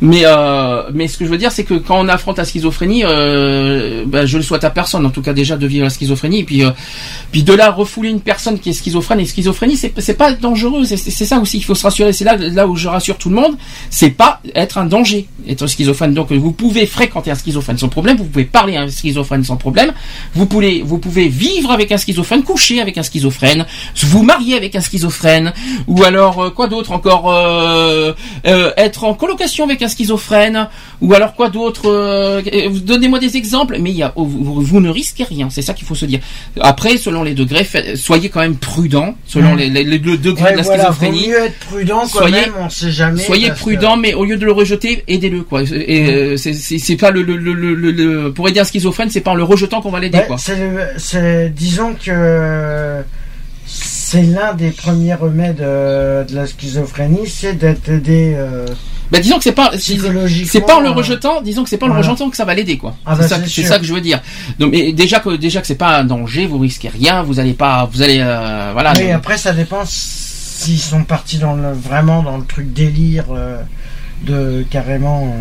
Mais 0.00 0.22
euh, 0.24 0.90
mais 0.92 1.06
ce 1.06 1.16
que 1.16 1.24
je 1.24 1.30
veux 1.30 1.38
dire, 1.38 1.52
c'est 1.52 1.62
que 1.62 1.74
quand 1.74 2.00
on 2.00 2.08
affronte 2.08 2.38
la 2.38 2.44
schizophrénie, 2.44 3.04
euh, 3.04 4.04
ben, 4.08 4.26
je 4.26 4.36
le 4.38 4.42
souhaite 4.42 4.64
à 4.64 4.70
personne, 4.70 5.06
en 5.06 5.10
tout 5.10 5.22
cas 5.22 5.32
déjà 5.32 5.56
de 5.56 5.68
vivre 5.68 5.84
la 5.84 5.90
schizophrénie, 5.90 6.40
et 6.40 6.44
puis 6.44 6.64
puis 7.30 7.44
de 7.44 7.52
là 7.52 7.70
refouler 7.70 8.10
une 8.10 8.20
personne 8.20 8.58
qui 8.58 8.70
est 8.70 8.72
schizophrène 8.72 9.20
et 9.20 9.24
schizophrénie, 9.24 9.76
c'est 9.76 9.92
c'est 10.00 10.14
pas 10.14 10.32
dangereux, 10.32 10.84
c'est 10.84 10.96
ça 10.96 11.38
aussi 11.38 11.58
il 11.58 11.64
faut 11.64 11.76
se 11.76 11.84
rassurer. 11.84 12.12
C'est 12.12 12.24
là 12.24 12.36
là 12.36 12.66
où 12.66 12.74
je 12.74 12.88
rassure 12.88 13.18
tout 13.18 13.28
le 13.28 13.36
monde, 13.36 13.56
c'est 13.88 14.10
pas 14.10 14.40
être 14.56 14.78
un 14.78 14.86
danger 14.86 15.28
être 15.48 15.68
schizophrène. 15.68 16.12
Donc 16.12 16.32
vous 16.32 16.50
pouvez 16.52 16.86
fréquenter 16.86 17.30
un 17.30 17.36
schizophrène 17.36 17.78
sans 17.78 17.88
problème, 17.88 18.16
vous 18.16 18.24
pouvez 18.24 18.46
parler 18.46 18.76
à 18.76 18.82
un 18.82 18.88
schizophrène 18.88 19.44
sans 19.44 19.56
problème, 19.56 19.92
vous 20.34 20.46
pouvez 20.46 20.82
vous 20.82 20.98
pouvez 20.98 21.28
vivre 21.28 21.70
avec 21.70 21.92
un 21.92 21.96
schizophrène, 21.98 22.42
coucher 22.42 22.80
avec 22.80 22.98
un 22.98 23.02
schizophrène, 23.02 23.64
marier 24.22 24.56
avec 24.56 24.74
un 24.76 24.80
schizophrène, 24.80 25.52
ou 25.86 26.02
alors 26.02 26.42
euh, 26.44 26.50
quoi 26.50 26.66
d'autre 26.68 26.92
encore 26.92 27.32
euh, 27.32 28.12
euh, 28.46 28.72
être 28.76 29.04
en 29.04 29.14
colocation 29.14 29.64
avec 29.64 29.82
un 29.82 29.88
schizophrène, 29.88 30.68
ou 31.00 31.14
alors 31.14 31.34
quoi 31.34 31.48
d'autre 31.48 31.82
euh, 31.86 32.42
Donnez-moi 32.82 33.18
des 33.18 33.36
exemples, 33.36 33.78
mais 33.80 33.90
il 33.90 33.96
y 33.96 34.02
a, 34.02 34.12
vous, 34.16 34.60
vous 34.62 34.80
ne 34.80 34.88
risquez 34.90 35.24
rien, 35.24 35.48
c'est 35.50 35.62
ça 35.62 35.74
qu'il 35.74 35.86
faut 35.86 35.94
se 35.94 36.06
dire. 36.06 36.20
Après, 36.60 36.96
selon 36.96 37.22
les 37.22 37.34
degrés, 37.34 37.66
soyez 37.96 38.28
quand 38.28 38.40
même 38.40 38.56
prudent, 38.56 39.14
selon 39.26 39.54
Mm. 39.54 39.58
les, 39.58 39.68
les- 39.70 39.84
les- 39.84 39.98
le 39.98 40.16
degré 40.16 40.44
Ouais, 40.44 40.52
de 40.52 40.56
la 40.58 40.62
voilà, 40.62 40.90
vaut 40.90 40.92
schizophrénie. 40.94 41.28
mieux 41.28 41.44
être 41.44 41.58
prudent 41.60 42.00
quand 42.00 42.06
Soyez- 42.20 42.40
même, 42.40 42.52
on 42.60 42.68
sait 42.70 42.90
jamais. 42.90 43.22
Soyez 43.22 43.50
que- 43.50 43.54
prudent, 43.56 43.96
mais 43.96 44.14
au 44.14 44.24
lieu 44.24 44.36
de 44.36 44.44
le 44.44 44.52
rejeter, 44.52 45.04
aidez-le 45.08 45.42
quoi. 45.42 45.62
Et 45.62 46.08
euh, 46.10 46.36
c'est- 46.36 46.96
pas 46.96 47.10
le, 47.10 47.22
le, 47.22 47.36
le, 47.36 47.52
le- 47.52 47.74
le- 47.74 47.90
le- 47.92 48.32
pour 48.32 48.48
aider 48.48 48.60
un 48.60 48.64
schizophrène, 48.64 49.10
c'est 49.10 49.20
pas 49.20 49.30
en 49.32 49.34
le 49.34 49.44
rejetant 49.44 49.80
qu'on 49.80 49.90
va 49.90 50.00
l'aider 50.00 50.18
Ouais, 50.18 50.26
quoi. 50.26 50.36
c'est- 50.38 51.50
disons 51.50 51.94
que 51.94 53.02
c'est 54.10 54.22
l'un 54.22 54.54
des 54.54 54.70
premiers 54.70 55.12
remèdes 55.12 55.60
euh, 55.60 56.24
de 56.24 56.34
la 56.34 56.46
schizophrénie, 56.46 57.26
c'est 57.28 57.52
d'être 57.52 57.90
aidé 57.90 58.32
euh, 58.38 58.66
Bah 59.10 59.20
disons 59.20 59.36
que 59.36 59.44
c'est 59.44 59.52
pas 59.52 59.70
c'est 59.78 60.62
pas 60.62 60.76
en 60.76 60.80
le 60.80 60.88
euh, 60.88 60.92
rejetant, 60.92 61.42
disons 61.42 61.62
que 61.62 61.68
c'est 61.68 61.76
pas 61.76 61.84
en 61.84 61.90
le 61.90 61.98
rejetant 61.98 62.30
que 62.30 62.36
ça 62.36 62.46
va 62.46 62.54
l'aider 62.54 62.78
quoi. 62.78 62.96
Ah 63.04 63.14
c'est 63.16 63.28
bah, 63.28 63.28
ça, 63.28 63.78
que 63.78 63.84
je 63.84 63.92
veux 63.92 64.00
dire. 64.00 64.22
Donc 64.58 64.72
mais 64.72 64.94
déjà 64.94 65.20
que 65.20 65.36
déjà 65.36 65.60
que 65.60 65.66
c'est 65.66 65.74
pas 65.74 65.98
un 65.98 66.04
danger, 66.04 66.46
vous 66.46 66.58
risquez 66.58 66.88
rien, 66.88 67.22
vous 67.22 67.38
allez 67.38 67.52
pas, 67.52 67.86
vous 67.92 68.00
allez 68.00 68.20
euh, 68.22 68.70
voilà. 68.72 68.94
Mais 68.94 69.08
donc- 69.08 69.16
après, 69.16 69.36
ça 69.36 69.52
dépend 69.52 69.82
s'ils 69.84 70.78
sont 70.78 71.04
partis 71.04 71.36
dans 71.36 71.54
le, 71.54 71.72
vraiment 71.72 72.22
dans 72.22 72.38
le 72.38 72.44
truc 72.46 72.72
délire 72.72 73.26
de 74.22 74.64
carrément. 74.70 75.36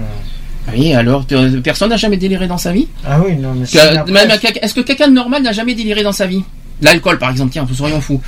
Oui, 0.75 0.93
alors 0.93 1.25
personne 1.63 1.89
n'a 1.89 1.95
jamais 1.95 2.17
déliré 2.17 2.47
dans 2.47 2.57
sa 2.57 2.73
vie? 2.73 2.89
Ah 3.07 3.21
oui, 3.25 3.37
non, 3.37 3.53
mais 3.55 3.63
Est-ce 3.63 4.73
que 4.73 4.81
quelqu'un 4.81 5.07
de 5.07 5.13
normal 5.13 5.41
n'a 5.41 5.53
jamais 5.53 5.73
déliré 5.73 6.03
dans 6.03 6.11
sa 6.11 6.27
vie? 6.27 6.43
L'alcool, 6.81 7.17
par 7.17 7.31
exemple, 7.31 7.51
tiens, 7.51 7.65
nous 7.67 7.75
serions 7.75 8.01
fous. 8.01 8.21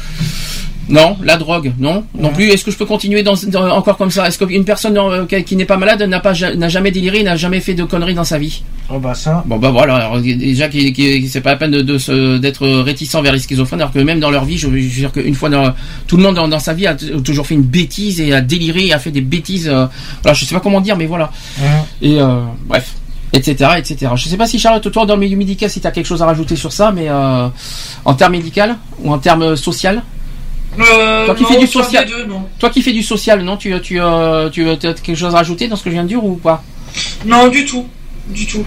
Non, 0.91 1.17
la 1.23 1.37
drogue, 1.37 1.71
non, 1.77 2.03
non 2.17 2.29
plus. 2.31 2.49
Est-ce 2.49 2.65
que 2.65 2.71
je 2.71 2.77
peux 2.77 2.85
continuer 2.87 3.21
dans, 3.21 3.35
dans- 3.49 3.69
encore 3.77 3.95
comme 3.95 4.09
ça? 4.09 4.27
Est-ce 4.27 4.43
qu'une 4.43 4.65
personne 4.65 4.97
euh, 4.97 5.25
qui 5.27 5.55
n'est 5.55 5.65
pas 5.65 5.77
malade 5.77 6.01
n'a 6.01 6.19
pas 6.19 6.33
n'a 6.33 6.67
jamais 6.67 6.89
déliré, 6.89 7.21
n'a 7.21 7.35
jamais 7.35 7.59
fait 7.59 7.75
de 7.75 7.83
conneries 7.83 8.15
dans 8.15 8.23
sa 8.23 8.39
vie? 8.39 8.63
Oh 8.89 8.97
bah 8.97 9.13
ça. 9.13 9.43
Bon 9.45 9.57
bah 9.57 9.69
voilà. 9.69 9.97
Alors, 9.97 10.19
déjà, 10.19 10.67
qui, 10.67 10.91
qui, 10.91 11.27
c'est 11.29 11.41
pas 11.41 11.51
la 11.51 11.57
peine 11.57 11.69
de, 11.69 12.37
d'être 12.39 12.67
réticent 12.67 13.13
vers 13.21 13.33
les 13.33 13.37
schizophrènes, 13.37 13.81
alors 13.81 13.93
que 13.93 13.99
même 13.99 14.19
dans 14.19 14.31
leur 14.31 14.45
vie, 14.45 14.57
je 14.57 14.67
veux 14.67 14.79
dire 14.81 15.11
qu'une 15.11 15.35
fois, 15.35 15.49
dans, 15.49 15.75
tout 16.07 16.17
le 16.17 16.23
monde 16.23 16.33
dans, 16.37 16.47
dans 16.47 16.57
sa 16.57 16.73
vie 16.73 16.87
a 16.87 16.95
toujours 16.95 17.45
fait 17.45 17.53
une 17.53 17.61
bêtise 17.61 18.19
et 18.19 18.33
a 18.33 18.41
déliré, 18.41 18.87
et 18.87 18.93
a 18.93 18.97
fait 18.97 19.11
des 19.11 19.21
bêtises. 19.21 19.67
euh, 19.67 19.85
voilà, 20.23 20.33
je 20.33 20.43
sais 20.43 20.55
pas 20.55 20.59
comment 20.61 20.81
dire, 20.81 20.97
mais 20.97 21.05
voilà. 21.05 21.29
Et 22.01 22.19
euh, 22.19 22.39
bref, 22.65 22.95
etc., 23.33 23.71
etc. 23.77 24.11
Je 24.15 24.27
sais 24.29 24.37
pas 24.37 24.47
si 24.47 24.59
Charlotte, 24.59 24.91
toi, 24.91 25.05
dans 25.05 25.15
le 25.15 25.19
milieu 25.21 25.37
médical, 25.37 25.69
si 25.69 25.81
tu 25.81 25.87
as 25.87 25.91
quelque 25.91 26.05
chose 26.07 26.21
à 26.21 26.25
rajouter 26.25 26.55
sur 26.55 26.71
ça, 26.71 26.91
mais 26.91 27.09
euh, 27.09 27.47
en 28.05 28.13
termes 28.13 28.31
médical 28.33 28.77
ou 29.03 29.11
en 29.13 29.19
termes 29.19 29.55
social, 29.55 30.01
Euh, 30.79 31.25
Toi 31.25 31.35
qui 31.35 31.43
non, 31.43 31.49
fais 31.49 31.57
du 31.59 31.67
social. 31.67 32.05
deux, 32.07 32.25
non. 32.25 32.43
toi 32.59 32.69
qui 32.69 32.81
fais 32.83 32.91
du 32.93 33.01
social, 33.03 33.41
non, 33.41 33.57
tu, 33.57 33.73
tu, 33.81 33.99
euh, 33.99 34.49
tu 34.51 34.69
as 34.69 34.77
quelque 34.77 35.15
chose 35.15 35.33
à 35.33 35.37
rajouter 35.39 35.67
dans 35.67 35.75
ce 35.75 35.83
que 35.83 35.89
je 35.89 35.95
viens 35.95 36.03
de 36.03 36.09
dire 36.09 36.23
ou 36.23 36.35
pas? 36.35 36.63
Non, 37.25 37.47
du 37.47 37.65
tout. 37.65 37.85
Du 38.27 38.45
tout. 38.45 38.63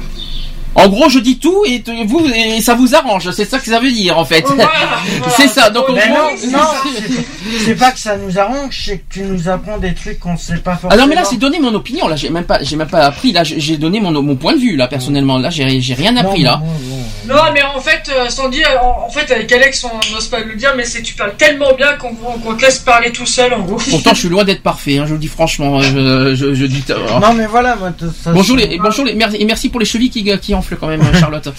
En 0.74 0.88
gros, 0.88 1.08
je 1.08 1.18
dis 1.18 1.38
tout 1.38 1.64
et 1.66 1.82
vous 2.06 2.26
et 2.34 2.60
ça 2.62 2.74
vous 2.74 2.94
arrange. 2.94 3.30
C'est 3.32 3.44
ça 3.44 3.58
que 3.58 3.66
ça 3.66 3.78
veut 3.78 3.90
dire 3.92 4.18
en 4.18 4.24
fait. 4.24 4.44
Voilà, 4.46 4.70
voilà. 5.18 5.34
C'est 5.36 5.46
ça, 5.48 5.70
donc, 5.70 5.88
au 5.88 5.92
Mais 5.92 6.08
non, 6.08 6.14
non, 6.50 6.58
c'est- 7.66 7.74
pas 7.74 7.90
que 7.92 7.98
ça 7.98 8.16
nous 8.16 8.38
arrange, 8.38 8.82
c'est 8.86 8.98
que 8.98 9.04
tu 9.14 9.20
nous 9.22 9.48
apprends 9.48 9.78
des 9.78 9.94
trucs 9.94 10.18
qu'on 10.18 10.36
sait 10.36 10.56
pas 10.56 10.72
forcément. 10.76 10.90
Ah 10.92 10.96
non 10.96 11.06
mais 11.06 11.14
là 11.14 11.24
c'est 11.24 11.36
donné 11.38 11.58
mon 11.60 11.74
opinion 11.74 12.08
là 12.08 12.16
j'ai 12.16 12.30
même 12.30 12.44
pas 12.44 12.62
j'ai 12.62 12.76
même 12.76 12.88
pas 12.88 13.00
appris 13.04 13.32
là 13.32 13.44
j'ai 13.44 13.76
donné 13.76 14.00
mon 14.00 14.10
mon 14.22 14.36
point 14.36 14.54
de 14.54 14.58
vue 14.58 14.76
là 14.76 14.88
personnellement 14.88 15.38
là 15.38 15.50
j'ai 15.50 15.80
j'ai 15.80 15.94
rien 15.94 16.16
appris 16.16 16.42
Non, 16.42 16.50
là. 16.52 16.60
mais 16.62 16.66
moi, 16.66 16.76
bon. 16.88 17.34
Non, 17.34 17.52
mais 17.54 17.62
en 17.62 17.80
fait, 17.80 18.10
euh, 18.10 18.28
Sandy, 18.28 18.62
euh, 18.62 18.78
en, 18.82 19.06
en 19.06 19.10
fait, 19.10 19.30
avec 19.32 19.50
Alex, 19.52 19.84
on 19.84 20.12
n'ose 20.14 20.26
pas 20.28 20.40
le 20.40 20.54
dire, 20.56 20.72
mais 20.76 20.84
c'est 20.84 21.02
tu 21.02 21.14
parles 21.14 21.34
tellement 21.36 21.72
bien 21.74 21.92
qu'on 21.94 22.14
qu'on 22.14 22.54
te 22.54 22.62
laisse 22.62 22.78
parler 22.80 23.12
tout 23.12 23.26
seul, 23.26 23.52
en 23.54 23.60
gros. 23.60 23.76
Pourtant 23.90 24.14
je 24.14 24.20
suis 24.20 24.28
loin 24.28 24.44
d'être 24.44 24.62
parfait 24.62 24.98
hein, 24.98 25.02
je 25.04 25.08
vous 25.08 25.14
le 25.14 25.20
dis 25.20 25.28
franchement 25.28 25.78
euh, 25.80 26.34
je, 26.34 26.34
je, 26.34 26.54
je 26.54 26.66
dis 26.66 26.82
Non 27.20 27.32
mais 27.34 27.46
voilà, 27.46 27.76
moi, 27.76 27.92
ça, 28.24 28.32
Bonjour 28.32 28.56
les 28.56 28.78
bonjour 28.78 29.04
les 29.04 29.14
merci 29.14 29.36
et 29.38 29.44
merci 29.44 29.68
pour 29.68 29.80
les 29.80 29.86
chevilles 29.86 30.10
qui 30.10 30.24
qui 30.40 30.54
quand 30.70 30.88
même 30.88 31.00
euh, 31.02 31.12
Charlotte. 31.18 31.52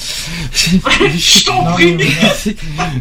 Je 0.53 1.45
t'en 1.45 1.63
Non, 1.65 1.71
prie. 1.73 1.95
mais- 1.95 2.05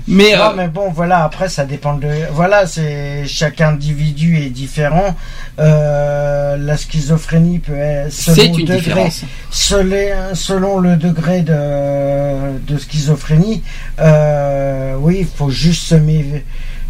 mais 0.09 0.35
euh, 0.35 0.39
Non 0.39 0.55
mais 0.57 0.69
bon 0.69 0.91
voilà 0.91 1.25
après 1.25 1.49
ça 1.49 1.65
dépend 1.65 1.95
de 1.95 2.09
voilà 2.33 2.67
c'est 2.67 3.25
chaque 3.27 3.61
individu 3.61 4.39
est 4.39 4.51
différent 4.51 5.17
Euh, 5.59 6.57
la 6.57 6.77
schizophrénie 6.79 7.59
peut 7.59 7.77
être 7.77 8.11
selon 8.13 8.43
une 8.55 8.59
le 8.61 8.65
degré 8.65 8.79
différence. 8.79 9.23
selon, 9.51 10.35
selon 10.35 10.79
le 10.79 10.97
degré 10.97 11.43
de, 11.43 12.59
de 12.67 12.79
schizophrénie 12.79 13.63
euh, 14.01 14.95
oui 14.99 15.19
il 15.21 15.27
faut 15.27 15.51
juste 15.51 15.85
se, 15.89 15.95
mé- 15.95 16.43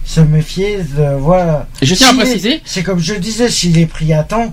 se 0.05 0.21
méfier 0.21 0.79
de, 0.97 1.17
voilà 1.19 1.67
je 1.83 1.95
tiens 1.95 2.11
à 2.11 2.15
préciser 2.15 2.63
c'est 2.65 2.83
comme 2.85 3.01
je 3.01 3.15
disais 3.15 3.49
s'il 3.51 3.77
est 3.79 3.87
pris 3.87 4.13
à 4.13 4.23
temps 4.23 4.53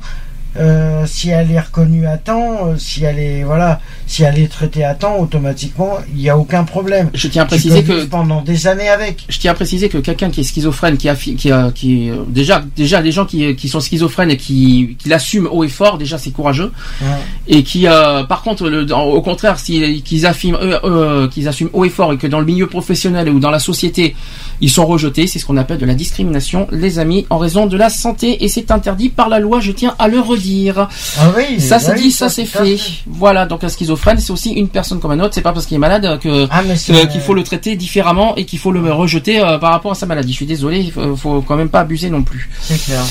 euh, 0.58 1.06
si 1.06 1.30
elle 1.30 1.52
est 1.52 1.60
reconnue 1.60 2.08
à 2.08 2.18
temps, 2.18 2.66
euh, 2.66 2.76
si 2.80 3.04
elle 3.04 3.20
est 3.20 3.44
voilà, 3.44 3.80
si 4.10 4.24
elle 4.24 4.40
est 4.40 4.48
traitée 4.48 4.84
à 4.84 4.96
temps, 4.96 5.20
automatiquement, 5.20 6.00
il 6.14 6.22
n'y 6.22 6.30
a 6.30 6.38
aucun 6.38 6.64
problème. 6.64 7.12
je 7.14 7.28
tiens 7.28 7.44
à 7.44 7.46
préciser 7.46 7.84
que 7.84 8.06
pendant 8.06 8.42
des 8.42 8.66
années 8.66 8.90
avec. 8.90 9.24
je 9.30 9.38
tiens 9.38 9.52
à 9.52 9.54
préciser 9.54 9.88
que 9.88 10.00
quelqu'un 10.00 10.32
qui 10.32 10.42
est 10.42 10.44
schizophrène, 10.44 10.98
qui 10.98 11.08
a, 11.08 11.16
qui 11.16 11.52
a, 11.52 11.72
qui 11.72 12.10
euh, 12.10 12.24
déjà, 12.28 12.64
déjà 12.76 13.02
les 13.02 13.12
gens 13.12 13.28
qui, 13.28 13.56
qui 13.56 13.70
sont 13.70 13.80
schizophrènes 13.80 14.32
et 14.32 14.38
qui, 14.38 14.98
qui 14.98 15.10
l'assument 15.10 15.48
haut 15.52 15.64
et 15.64 15.68
fort, 15.68 16.00
déjà 16.00 16.18
c'est 16.18 16.32
courageux. 16.32 16.72
Ouais. 17.02 17.08
Et 17.48 17.64
qui, 17.64 17.88
euh, 17.88 18.24
par 18.24 18.42
contre, 18.42 18.68
le, 18.68 18.92
au 18.92 19.22
contraire, 19.22 19.60
si, 19.60 20.02
qu'ils 20.02 20.26
affirment, 20.26 20.58
euh, 20.60 20.80
euh, 20.84 21.28
qu'ils 21.28 21.48
assument 21.48 21.70
haut 21.74 21.86
et 21.86 21.90
fort 21.90 22.12
et 22.12 22.18
que 22.18 22.26
dans 22.26 22.40
le 22.40 22.46
milieu 22.48 22.66
professionnel 22.66 23.30
ou 23.30 23.40
dans 23.40 23.52
la 23.52 23.60
société, 23.60 24.16
ils 24.60 24.72
sont 24.72 24.88
rejetés, 24.88 25.28
c'est 25.28 25.38
ce 25.38 25.46
qu'on 25.46 25.58
appelle 25.58 25.78
de 25.78 25.86
la 25.86 25.94
discrimination, 25.94 26.68
les 26.72 26.98
amis, 26.98 27.28
en 27.30 27.38
raison 27.38 27.68
de 27.68 27.78
la 27.78 27.92
santé 27.92 28.44
et 28.44 28.48
c'est 28.48 28.72
interdit 28.72 29.10
par 29.10 29.30
la 29.30 29.40
loi. 29.40 29.60
Je 29.60 29.72
tiens 29.72 29.94
à 30.00 30.08
le 30.08 30.20
redire. 30.20 30.90
Ah 31.20 31.32
oui, 31.38 31.60
Ça 31.62 31.78
c'est 31.78 31.94
oui, 31.94 32.02
dit, 32.02 32.12
ça 32.12 32.28
c'est 32.30 32.46
tout 32.46 32.58
à 32.58 32.66
fait. 32.66 32.78
Voilà, 33.06 33.46
donc 33.46 33.64
un 33.64 33.70
schizophrène, 33.70 33.99
c'est 34.20 34.32
aussi 34.32 34.52
une 34.52 34.68
personne 34.70 35.00
comme 35.00 35.12
un 35.12 35.20
autre. 35.20 35.34
C'est 35.34 35.42
pas 35.42 35.54
parce 35.54 35.66
qu'il 35.66 35.76
est 35.76 35.80
malade 35.80 36.20
que 36.20 36.48
Ah 36.50 36.62
euh, 36.62 37.06
qu'il 37.06 37.22
faut 37.22 37.34
le 37.34 37.44
traiter 37.44 37.76
différemment 37.76 38.36
et 38.36 38.46
qu'il 38.46 38.60
faut 38.60 38.72
le 38.72 38.92
rejeter 38.92 39.40
euh, 39.40 39.58
par 39.58 39.72
rapport 39.72 39.92
à 39.92 39.96
sa 39.96 40.06
maladie. 40.06 40.32
Je 40.32 40.38
suis 40.38 40.46
désolé, 40.46 40.80
il 40.80 40.92
faut, 40.92 41.16
faut 41.16 41.42
quand 41.42 41.56
même 41.56 41.70
pas 41.70 41.82
abuser 41.82 42.10
non 42.10 42.24
plus. 42.24 42.50
c'est 42.62 42.82
clair. 42.84 43.04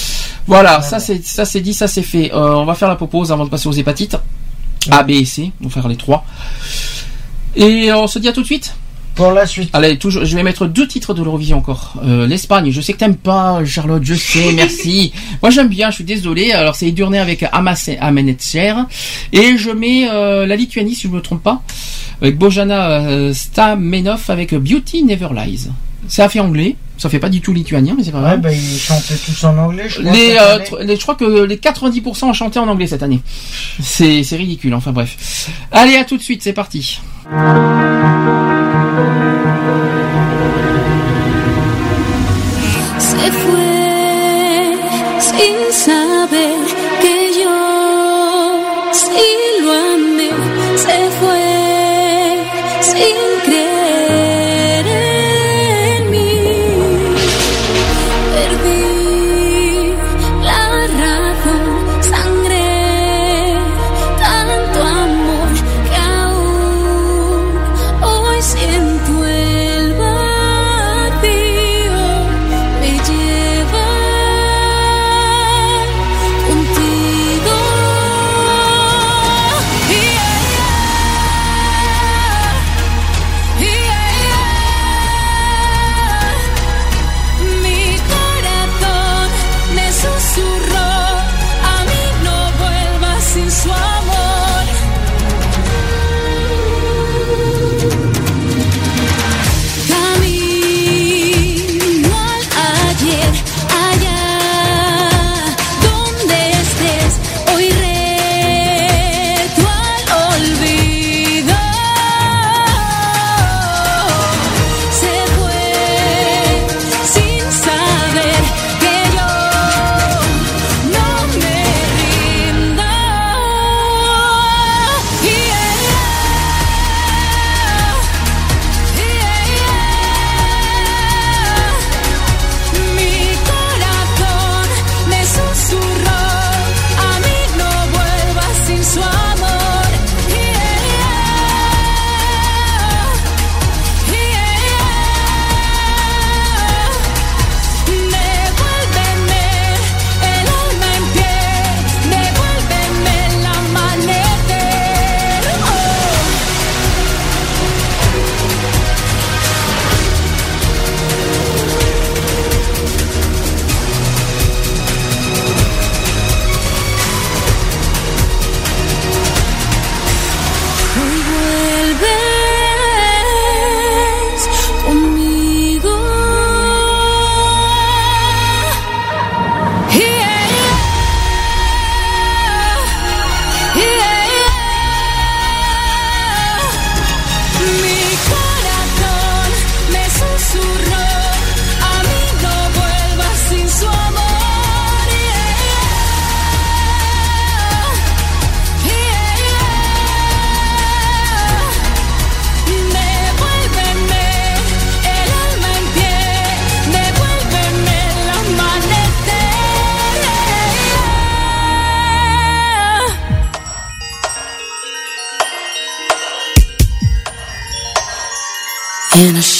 Voilà, 0.46 0.80
ça 0.80 0.98
c'est 0.98 1.24
ça 1.24 1.44
c'est 1.44 1.60
dit, 1.60 1.74
ça 1.74 1.88
c'est 1.88 2.02
fait. 2.02 2.32
Euh, 2.32 2.54
on 2.54 2.64
va 2.64 2.74
faire 2.74 2.88
la 2.88 2.96
pause 2.96 3.32
avant 3.32 3.44
de 3.44 3.50
passer 3.50 3.68
aux 3.68 3.72
hépatites 3.72 4.16
A, 4.90 5.02
B 5.02 5.10
et 5.10 5.24
C. 5.24 5.52
On 5.62 5.68
va 5.68 5.70
faire 5.70 5.88
les 5.88 5.96
trois. 5.96 6.24
Et 7.54 7.92
on 7.92 8.06
se 8.06 8.18
dit 8.18 8.28
à 8.28 8.32
tout 8.32 8.42
de 8.42 8.46
suite. 8.46 8.74
Pour 9.18 9.32
la 9.32 9.46
suite. 9.46 9.70
Allez, 9.72 9.98
toujours, 9.98 10.24
je 10.24 10.36
vais 10.36 10.44
mettre 10.44 10.66
deux 10.66 10.86
titres 10.86 11.12
de 11.12 11.24
l'Eurovision 11.24 11.58
encore. 11.58 11.94
Euh, 12.04 12.28
L'Espagne, 12.28 12.70
je 12.70 12.80
sais 12.80 12.92
que 12.92 12.98
t'aimes 12.98 13.16
pas, 13.16 13.64
Charlotte, 13.64 14.04
je 14.04 14.14
sais, 14.14 14.52
merci. 14.52 15.12
Moi 15.42 15.50
j'aime 15.50 15.66
bien, 15.66 15.90
je 15.90 15.96
suis 15.96 16.04
désolé. 16.04 16.52
Alors 16.52 16.76
c'est 16.76 16.86
Edurné 16.86 17.18
avec 17.18 17.44
Amas 17.50 17.90
Amenetcher. 17.98 18.74
Et 19.32 19.56
je 19.56 19.72
mets 19.72 20.08
euh, 20.08 20.46
la 20.46 20.54
Lituanie, 20.54 20.94
si 20.94 21.08
je 21.08 21.12
me 21.12 21.20
trompe 21.20 21.42
pas, 21.42 21.62
avec 22.22 22.38
Bojana 22.38 22.90
euh, 23.08 23.34
Stamenov 23.34 24.22
avec 24.28 24.54
Beauty 24.54 25.02
Never 25.02 25.30
Lies. 25.34 25.66
Ça 26.06 26.28
fait 26.28 26.38
anglais, 26.38 26.76
ça 26.98 27.08
fait 27.08 27.20
pas 27.20 27.28
du 27.28 27.40
tout 27.40 27.52
lituanien, 27.52 27.94
mais 27.96 28.02
c'est 28.02 28.10
pas. 28.10 28.22
Ouais, 28.22 28.36
bah, 28.36 28.52
ils 28.52 28.78
chantaient 28.78 29.16
tous 29.16 29.44
en 29.44 29.56
anglais, 29.56 29.88
je 29.88 30.00
crois. 30.00 30.12
Les, 30.12 30.36
euh, 30.38 30.58
les, 30.82 30.96
je 30.96 31.00
crois 31.00 31.14
que 31.14 31.44
les 31.44 31.56
90% 31.56 32.24
ont 32.24 32.32
chanté 32.32 32.58
en 32.58 32.66
anglais 32.66 32.88
cette 32.88 33.04
année. 33.04 33.20
C'est 33.80 34.24
ridicule, 34.32 34.74
enfin 34.74 34.90
bref. 34.90 35.48
Allez, 35.70 35.96
à 35.96 36.04
tout 36.04 36.16
de 36.16 36.22
suite, 36.22 36.42
c'est 36.42 36.52
parti. 36.52 37.00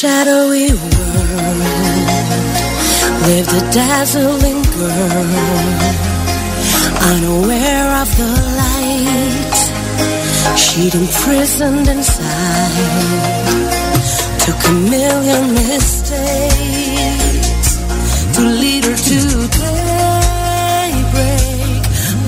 Shadowy 0.01 0.70
world 0.70 1.59
lived 3.27 3.53
a 3.53 3.62
dazzling 3.73 4.62
girl, 4.79 5.27
unaware 7.11 7.91
of 8.03 8.09
the 8.16 8.31
light 8.61 9.59
she'd 10.57 10.95
imprisoned 10.95 11.89
inside. 11.89 12.79
Took 14.45 14.61
a 14.69 14.73
million 14.95 15.45
mistakes 15.55 16.11
to 18.35 18.43
lead 18.61 18.85
her 18.85 18.97
to 19.11 19.20
daybreak, 20.79 21.12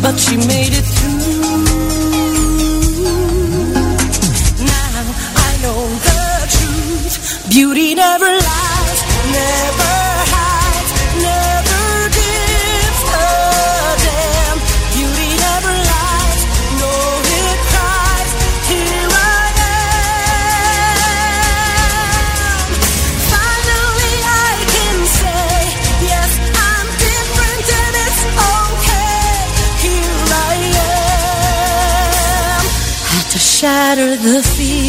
but 0.02 0.18
she 0.18 0.36
made 0.38 0.72
it 0.72 0.86
through. 0.94 1.09
Beauty 7.50 7.94
never 7.94 8.26
lies, 8.26 9.00
never 9.36 9.94
hides, 10.32 10.90
never 11.28 11.84
gives 12.18 13.02
a 13.10 13.30
damn. 14.06 14.58
Beauty 14.94 15.28
never 15.44 15.74
lies, 15.92 16.40
no 16.80 16.92
it 17.38 17.58
cries. 17.70 18.30
Here 18.70 19.10
I 19.10 19.46
am. 20.94 22.68
Finally 23.34 24.16
I 24.46 24.52
can 24.74 24.98
say 25.20 25.50
yes, 26.10 26.30
I'm 26.70 26.86
different 27.06 27.66
and 27.82 27.94
it's 28.06 28.22
okay. 28.54 29.34
Here 29.84 30.22
I 30.46 30.56
am. 30.86 32.62
Had 33.12 33.26
to 33.34 33.40
shatter 33.40 34.12
the 34.16 34.38
fears 34.54 34.79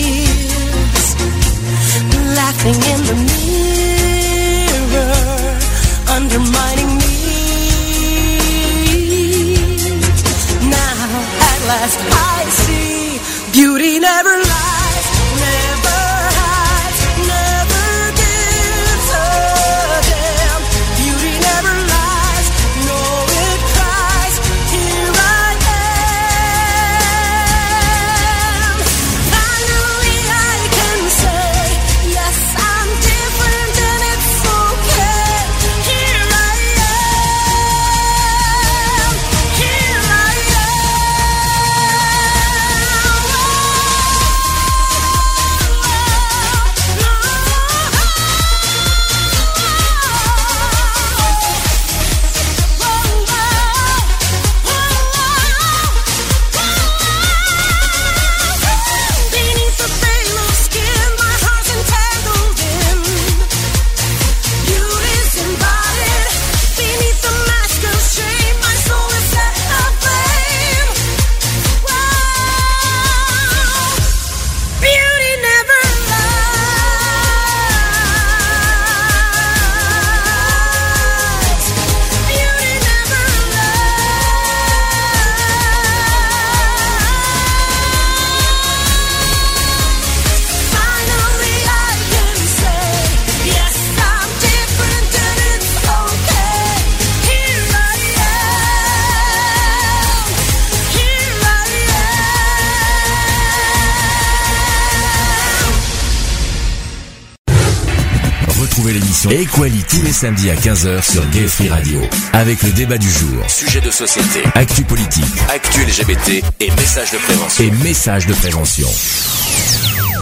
Samedis 110.22 110.52
à 110.52 110.54
15h 110.54 111.14
sur 111.14 111.28
Gay 111.32 111.48
Free 111.48 111.68
Radio. 111.68 112.00
Avec 112.34 112.62
le 112.62 112.72
débat 112.74 113.00
du 113.00 113.10
jour, 113.10 113.44
sujet 113.50 113.82
de 113.82 113.90
société, 113.90 114.48
actu 114.54 114.84
politique, 114.84 115.26
actu 115.50 115.82
LGBT 115.82 116.46
et 116.60 116.70
messages 116.70 117.12
de 117.12 117.18
prévention. 117.18 117.64
Et 117.64 117.72
messages 117.84 118.28
de 118.28 118.34
prévention. 118.34 118.88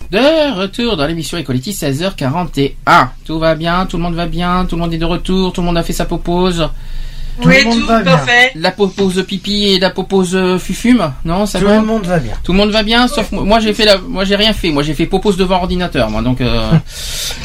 De 0.10 0.58
retour 0.58 0.96
dans 0.96 1.06
l'émission 1.06 1.38
Equality 1.38 1.72
16h41. 1.72 3.10
Tout 3.26 3.40
va 3.40 3.56
bien, 3.56 3.86
tout 3.88 3.98
le 3.98 4.04
monde 4.04 4.16
va 4.16 4.28
bien, 4.28 4.64
tout 4.64 4.78
le 4.78 4.84
monde 4.84 4.94
est 4.94 4.98
de 4.98 5.04
retour, 5.04 5.52
tout 5.52 5.60
le 5.60 5.68
monde 5.68 5.78
a 5.78 5.84
fait 5.84 5.92
sa 5.92 6.06
Oui, 7.46 7.56
tout 7.72 7.86
parfait. 8.04 8.52
La 8.56 8.72
popose 8.72 9.24
pipi 9.26 9.70
et 9.70 9.80
la 9.80 9.90
popose 9.90 10.38
fufume, 10.60 11.12
non 11.26 11.46
ça 11.46 11.60
Tout 11.60 11.66
va 11.66 11.76
le 11.76 11.82
monde 11.86 12.06
va 12.06 12.20
bien. 12.20 12.34
Tout 12.44 12.52
le 12.52 12.58
monde 12.58 12.72
va 12.72 12.84
bien, 12.84 13.08
sauf 13.08 13.32
moi. 13.32 13.44
Moi, 13.44 13.60
j'ai 13.60 13.74
fait 13.74 13.86
la, 13.86 13.98
moi 13.98 14.26
j'ai 14.26 14.36
rien 14.36 14.54
fait. 14.54 14.72
Moi 14.72 14.84
j'ai 14.84 14.94
fait 14.94 15.06
popose 15.06 15.38
devant 15.38 15.58
ordinateur, 15.58 16.10
moi. 16.10 16.22
Donc 16.22 16.42
euh, 16.42 16.72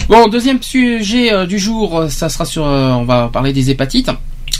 bon, 0.08 0.28
deuxième 0.28 0.62
sujet 0.62 1.32
euh, 1.32 1.46
du 1.46 1.58
jour, 1.58 1.98
euh, 2.00 2.08
ça 2.08 2.28
sera 2.28 2.44
sur, 2.44 2.66
euh, 2.66 2.90
on 2.92 3.04
va 3.04 3.28
parler 3.32 3.52
des 3.52 3.70
hépatites. 3.70 4.10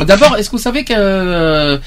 D'abord, 0.00 0.36
est-ce 0.36 0.50
que 0.50 0.56
vous 0.56 0.62
savez 0.62 0.84
que 0.84 1.78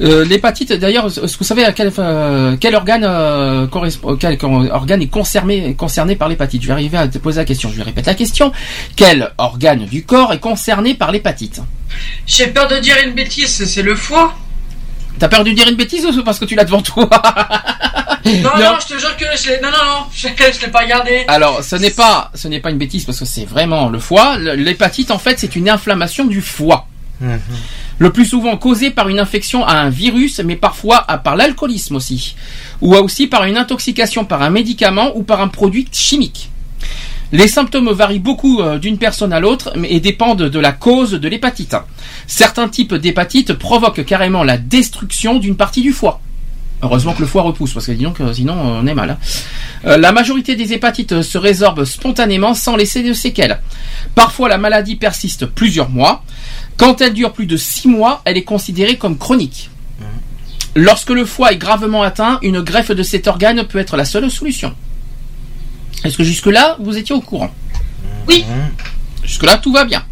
euh, 0.00 0.24
l'hépatite, 0.24 0.72
d'ailleurs, 0.72 1.06
est-ce 1.06 1.20
que 1.20 1.38
vous 1.38 1.44
savez 1.44 1.64
à 1.64 1.72
quel, 1.72 1.90
euh, 1.98 2.56
quel 2.60 2.74
organe 2.74 3.04
euh, 3.04 3.66
correspond, 3.66 4.16
quel 4.16 4.38
organe 4.70 5.02
est 5.02 5.08
concerné, 5.08 5.74
concerné 5.74 6.16
par 6.16 6.28
l'hépatite? 6.28 6.62
Je 6.62 6.66
vais 6.66 6.74
arriver 6.74 6.98
à 6.98 7.08
te 7.08 7.18
poser 7.18 7.40
la 7.40 7.44
question. 7.44 7.70
Je 7.70 7.76
vais 7.76 7.82
répéter 7.82 8.10
la 8.10 8.14
question. 8.14 8.52
Quel 8.94 9.32
organe 9.38 9.86
du 9.86 10.04
corps 10.04 10.32
est 10.32 10.38
concerné 10.38 10.94
par 10.94 11.12
l'hépatite? 11.12 11.62
J'ai 12.26 12.48
peur 12.48 12.68
de 12.68 12.76
dire 12.78 12.96
une 13.04 13.12
bêtise, 13.12 13.64
c'est 13.64 13.82
le 13.82 13.96
foie. 13.96 14.34
T'as 15.18 15.28
peur 15.28 15.44
de 15.44 15.50
dire 15.50 15.66
une 15.66 15.76
bêtise 15.76 16.04
ou 16.04 16.22
parce 16.22 16.38
que 16.38 16.44
tu 16.44 16.54
l'as 16.54 16.64
devant 16.64 16.82
toi? 16.82 17.08
Non, 18.26 18.32
non, 18.58 18.76
je 18.80 18.94
te 18.94 19.00
jure 19.00 19.16
que 19.16 19.24
je 19.42 19.48
l'ai. 19.48 19.60
Non, 19.62 19.70
non, 19.70 19.84
non, 19.84 20.06
je, 20.12 20.28
je 20.52 20.66
l'ai 20.66 20.70
pas 20.70 20.80
regardé. 20.80 21.24
Alors, 21.28 21.64
ce 21.64 21.76
n'est 21.76 21.90
pas, 21.90 22.30
ce 22.34 22.48
n'est 22.48 22.60
pas 22.60 22.70
une 22.70 22.76
bêtise 22.76 23.06
parce 23.06 23.18
que 23.18 23.24
c'est 23.24 23.46
vraiment 23.46 23.88
le 23.88 23.98
foie. 23.98 24.36
L'hépatite, 24.36 25.10
en 25.10 25.18
fait, 25.18 25.38
c'est 25.38 25.56
une 25.56 25.70
inflammation 25.70 26.26
du 26.26 26.42
foie. 26.42 26.86
Le 27.98 28.12
plus 28.12 28.26
souvent 28.26 28.56
causée 28.56 28.90
par 28.90 29.08
une 29.08 29.18
infection 29.18 29.64
à 29.64 29.74
un 29.74 29.88
virus, 29.88 30.40
mais 30.40 30.56
parfois 30.56 31.02
par 31.24 31.36
l'alcoolisme 31.36 31.96
aussi, 31.96 32.36
ou 32.82 32.94
aussi 32.94 33.26
par 33.26 33.44
une 33.44 33.56
intoxication 33.56 34.24
par 34.24 34.42
un 34.42 34.50
médicament 34.50 35.12
ou 35.16 35.22
par 35.22 35.40
un 35.40 35.48
produit 35.48 35.88
chimique. 35.92 36.50
Les 37.32 37.48
symptômes 37.48 37.90
varient 37.90 38.20
beaucoup 38.20 38.60
euh, 38.60 38.78
d'une 38.78 38.98
personne 38.98 39.32
à 39.32 39.40
l'autre 39.40 39.72
et 39.88 39.98
dépendent 39.98 40.44
de 40.44 40.58
la 40.60 40.70
cause 40.70 41.10
de 41.12 41.28
l'hépatite. 41.28 41.74
Certains 42.28 42.68
types 42.68 42.94
d'hépatite 42.94 43.54
provoquent 43.54 44.04
carrément 44.04 44.44
la 44.44 44.58
destruction 44.58 45.40
d'une 45.40 45.56
partie 45.56 45.82
du 45.82 45.92
foie. 45.92 46.20
Heureusement 46.82 47.14
que 47.14 47.22
le 47.22 47.26
foie 47.26 47.42
repousse, 47.42 47.72
parce 47.72 47.86
que 47.86 47.92
euh, 47.92 48.32
sinon 48.32 48.54
euh, 48.54 48.80
on 48.80 48.86
est 48.86 48.94
mal. 48.94 49.10
hein. 49.10 49.96
La 49.96 50.12
majorité 50.12 50.54
des 50.56 50.72
hépatites 50.72 51.22
se 51.22 51.38
résorbent 51.38 51.84
spontanément 51.84 52.54
sans 52.54 52.76
laisser 52.76 53.02
de 53.02 53.12
séquelles. 53.12 53.60
Parfois 54.14 54.48
la 54.48 54.58
maladie 54.58 54.96
persiste 54.96 55.46
plusieurs 55.46 55.90
mois. 55.90 56.22
Quand 56.76 57.00
elle 57.00 57.14
dure 57.14 57.32
plus 57.32 57.46
de 57.46 57.56
six 57.56 57.88
mois, 57.88 58.22
elle 58.24 58.36
est 58.36 58.44
considérée 58.44 58.96
comme 58.96 59.16
chronique. 59.16 59.70
Lorsque 60.74 61.10
le 61.10 61.24
foie 61.24 61.52
est 61.52 61.56
gravement 61.56 62.02
atteint, 62.02 62.38
une 62.42 62.60
greffe 62.60 62.90
de 62.90 63.02
cet 63.02 63.26
organe 63.28 63.64
peut 63.64 63.78
être 63.78 63.96
la 63.96 64.04
seule 64.04 64.30
solution. 64.30 64.74
Est-ce 66.04 66.18
que 66.18 66.24
jusque-là, 66.24 66.76
vous 66.80 66.98
étiez 66.98 67.14
au 67.14 67.22
courant? 67.22 67.50
Oui. 68.28 68.44
Jusque-là, 69.24 69.56
tout 69.56 69.72
va 69.72 69.84
bien. 69.84 70.04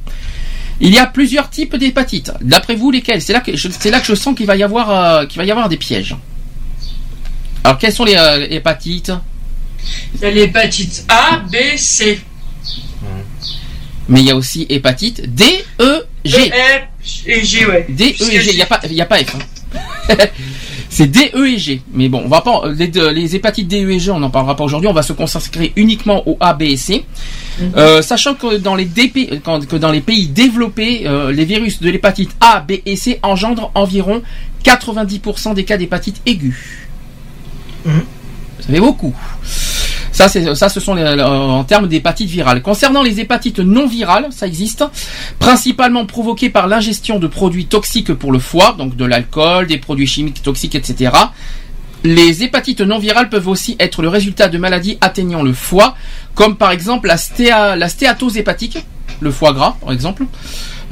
Il 0.80 0.90
y 0.90 0.98
a 0.98 1.06
plusieurs 1.06 1.50
types 1.50 1.76
d'hépatites. 1.76 2.32
D'après 2.40 2.76
vous, 2.76 2.90
lesquels? 2.90 3.20
C'est 3.20 3.32
là 3.32 3.40
que 3.40 3.56
je, 3.56 3.68
c'est 3.68 3.90
là 3.90 4.00
que 4.00 4.06
je 4.06 4.14
sens 4.14 4.34
qu'il 4.34 4.46
va 4.46 4.56
y 4.56 4.62
avoir 4.62 4.90
euh, 4.90 5.26
qu'il 5.26 5.38
va 5.38 5.44
y 5.44 5.50
avoir 5.50 5.68
des 5.68 5.76
pièges. 5.76 6.16
Alors, 7.62 7.78
quelles 7.78 7.92
sont 7.92 8.04
les 8.04 8.16
euh, 8.16 8.46
hépatites? 8.50 9.12
Il 10.14 10.20
y 10.22 10.24
a 10.24 10.30
l'hépatite 10.30 11.04
A, 11.08 11.38
B, 11.40 11.76
C. 11.76 12.20
Mais 14.08 14.20
il 14.20 14.26
y 14.26 14.30
a 14.30 14.36
aussi 14.36 14.66
hépatite 14.68 15.34
D, 15.34 15.44
E, 15.80 16.02
G. 16.24 16.36
E, 16.50 16.52
F 17.02 17.26
et 17.26 17.44
G, 17.44 17.66
ouais. 17.66 17.86
D, 17.88 18.14
E 18.20 18.24
et 18.32 18.40
G. 18.40 18.50
Il 18.50 18.56
n'y 18.56 18.62
a 18.62 18.66
pas, 18.66 18.80
y 18.88 19.00
a 19.00 19.06
pas 19.06 19.18
F. 19.18 19.34
hein. 19.36 20.14
C'est 20.90 21.06
D, 21.08 21.30
E 21.34 21.46
et 21.48 21.58
G. 21.58 21.82
Mais 21.92 22.08
bon, 22.08 22.22
on 22.24 22.28
va 22.28 22.40
pas 22.42 22.62
les, 22.68 23.34
hépatites 23.34 23.66
D, 23.66 23.82
E 23.84 23.90
et 23.90 23.98
G, 23.98 24.10
on 24.12 24.20
n'en 24.20 24.30
parlera 24.30 24.54
pas 24.54 24.62
aujourd'hui. 24.64 24.88
On 24.88 24.92
va 24.92 25.02
se 25.02 25.12
consacrer 25.12 25.72
uniquement 25.74 26.22
aux 26.28 26.36
A, 26.38 26.52
B 26.54 26.62
et 26.62 26.76
C. 26.76 27.04
Euh, 27.76 28.00
sachant 28.02 28.34
que 28.34 28.58
dans 28.58 28.74
les 28.76 28.84
DP 28.84 29.40
quand- 29.42 29.66
que 29.66 29.76
dans 29.76 29.90
les 29.90 30.00
pays 30.02 30.28
développés, 30.28 31.02
euh, 31.06 31.32
les 31.32 31.44
virus 31.44 31.80
de 31.80 31.88
l'hépatite 31.90 32.30
A, 32.40 32.60
B 32.60 32.74
et 32.84 32.96
C 32.96 33.18
engendrent 33.22 33.72
environ 33.74 34.22
90% 34.64 35.54
des 35.54 35.64
cas 35.64 35.76
d'hépatite 35.78 36.20
aiguë. 36.26 36.88
Ça 37.84 38.66
fait 38.72 38.80
beaucoup. 38.80 39.14
Ça, 40.14 40.28
ça, 40.28 40.68
ce 40.68 40.78
sont 40.78 40.96
euh, 40.96 41.20
en 41.22 41.64
termes 41.64 41.88
d'hépatite 41.88 42.28
virale. 42.30 42.62
Concernant 42.62 43.02
les 43.02 43.18
hépatites 43.18 43.58
non 43.58 43.86
virales, 43.88 44.28
ça 44.30 44.46
existe, 44.46 44.84
principalement 45.40 46.06
provoquées 46.06 46.50
par 46.50 46.68
l'ingestion 46.68 47.18
de 47.18 47.26
produits 47.26 47.66
toxiques 47.66 48.14
pour 48.14 48.30
le 48.30 48.38
foie, 48.38 48.76
donc 48.78 48.94
de 48.96 49.04
l'alcool, 49.04 49.66
des 49.66 49.78
produits 49.78 50.06
chimiques 50.06 50.40
toxiques, 50.40 50.76
etc. 50.76 51.10
Les 52.04 52.44
hépatites 52.44 52.80
non 52.80 52.98
virales 52.98 53.28
peuvent 53.28 53.48
aussi 53.48 53.76
être 53.80 54.02
le 54.02 54.08
résultat 54.08 54.48
de 54.48 54.56
maladies 54.56 54.98
atteignant 55.00 55.42
le 55.42 55.52
foie, 55.52 55.96
comme 56.36 56.56
par 56.56 56.70
exemple 56.70 57.08
la, 57.08 57.16
stéa- 57.16 57.76
la 57.76 57.88
stéatose 57.88 58.36
hépatique, 58.36 58.78
le 59.20 59.32
foie 59.32 59.52
gras 59.52 59.76
par 59.80 59.90
exemple, 59.92 60.26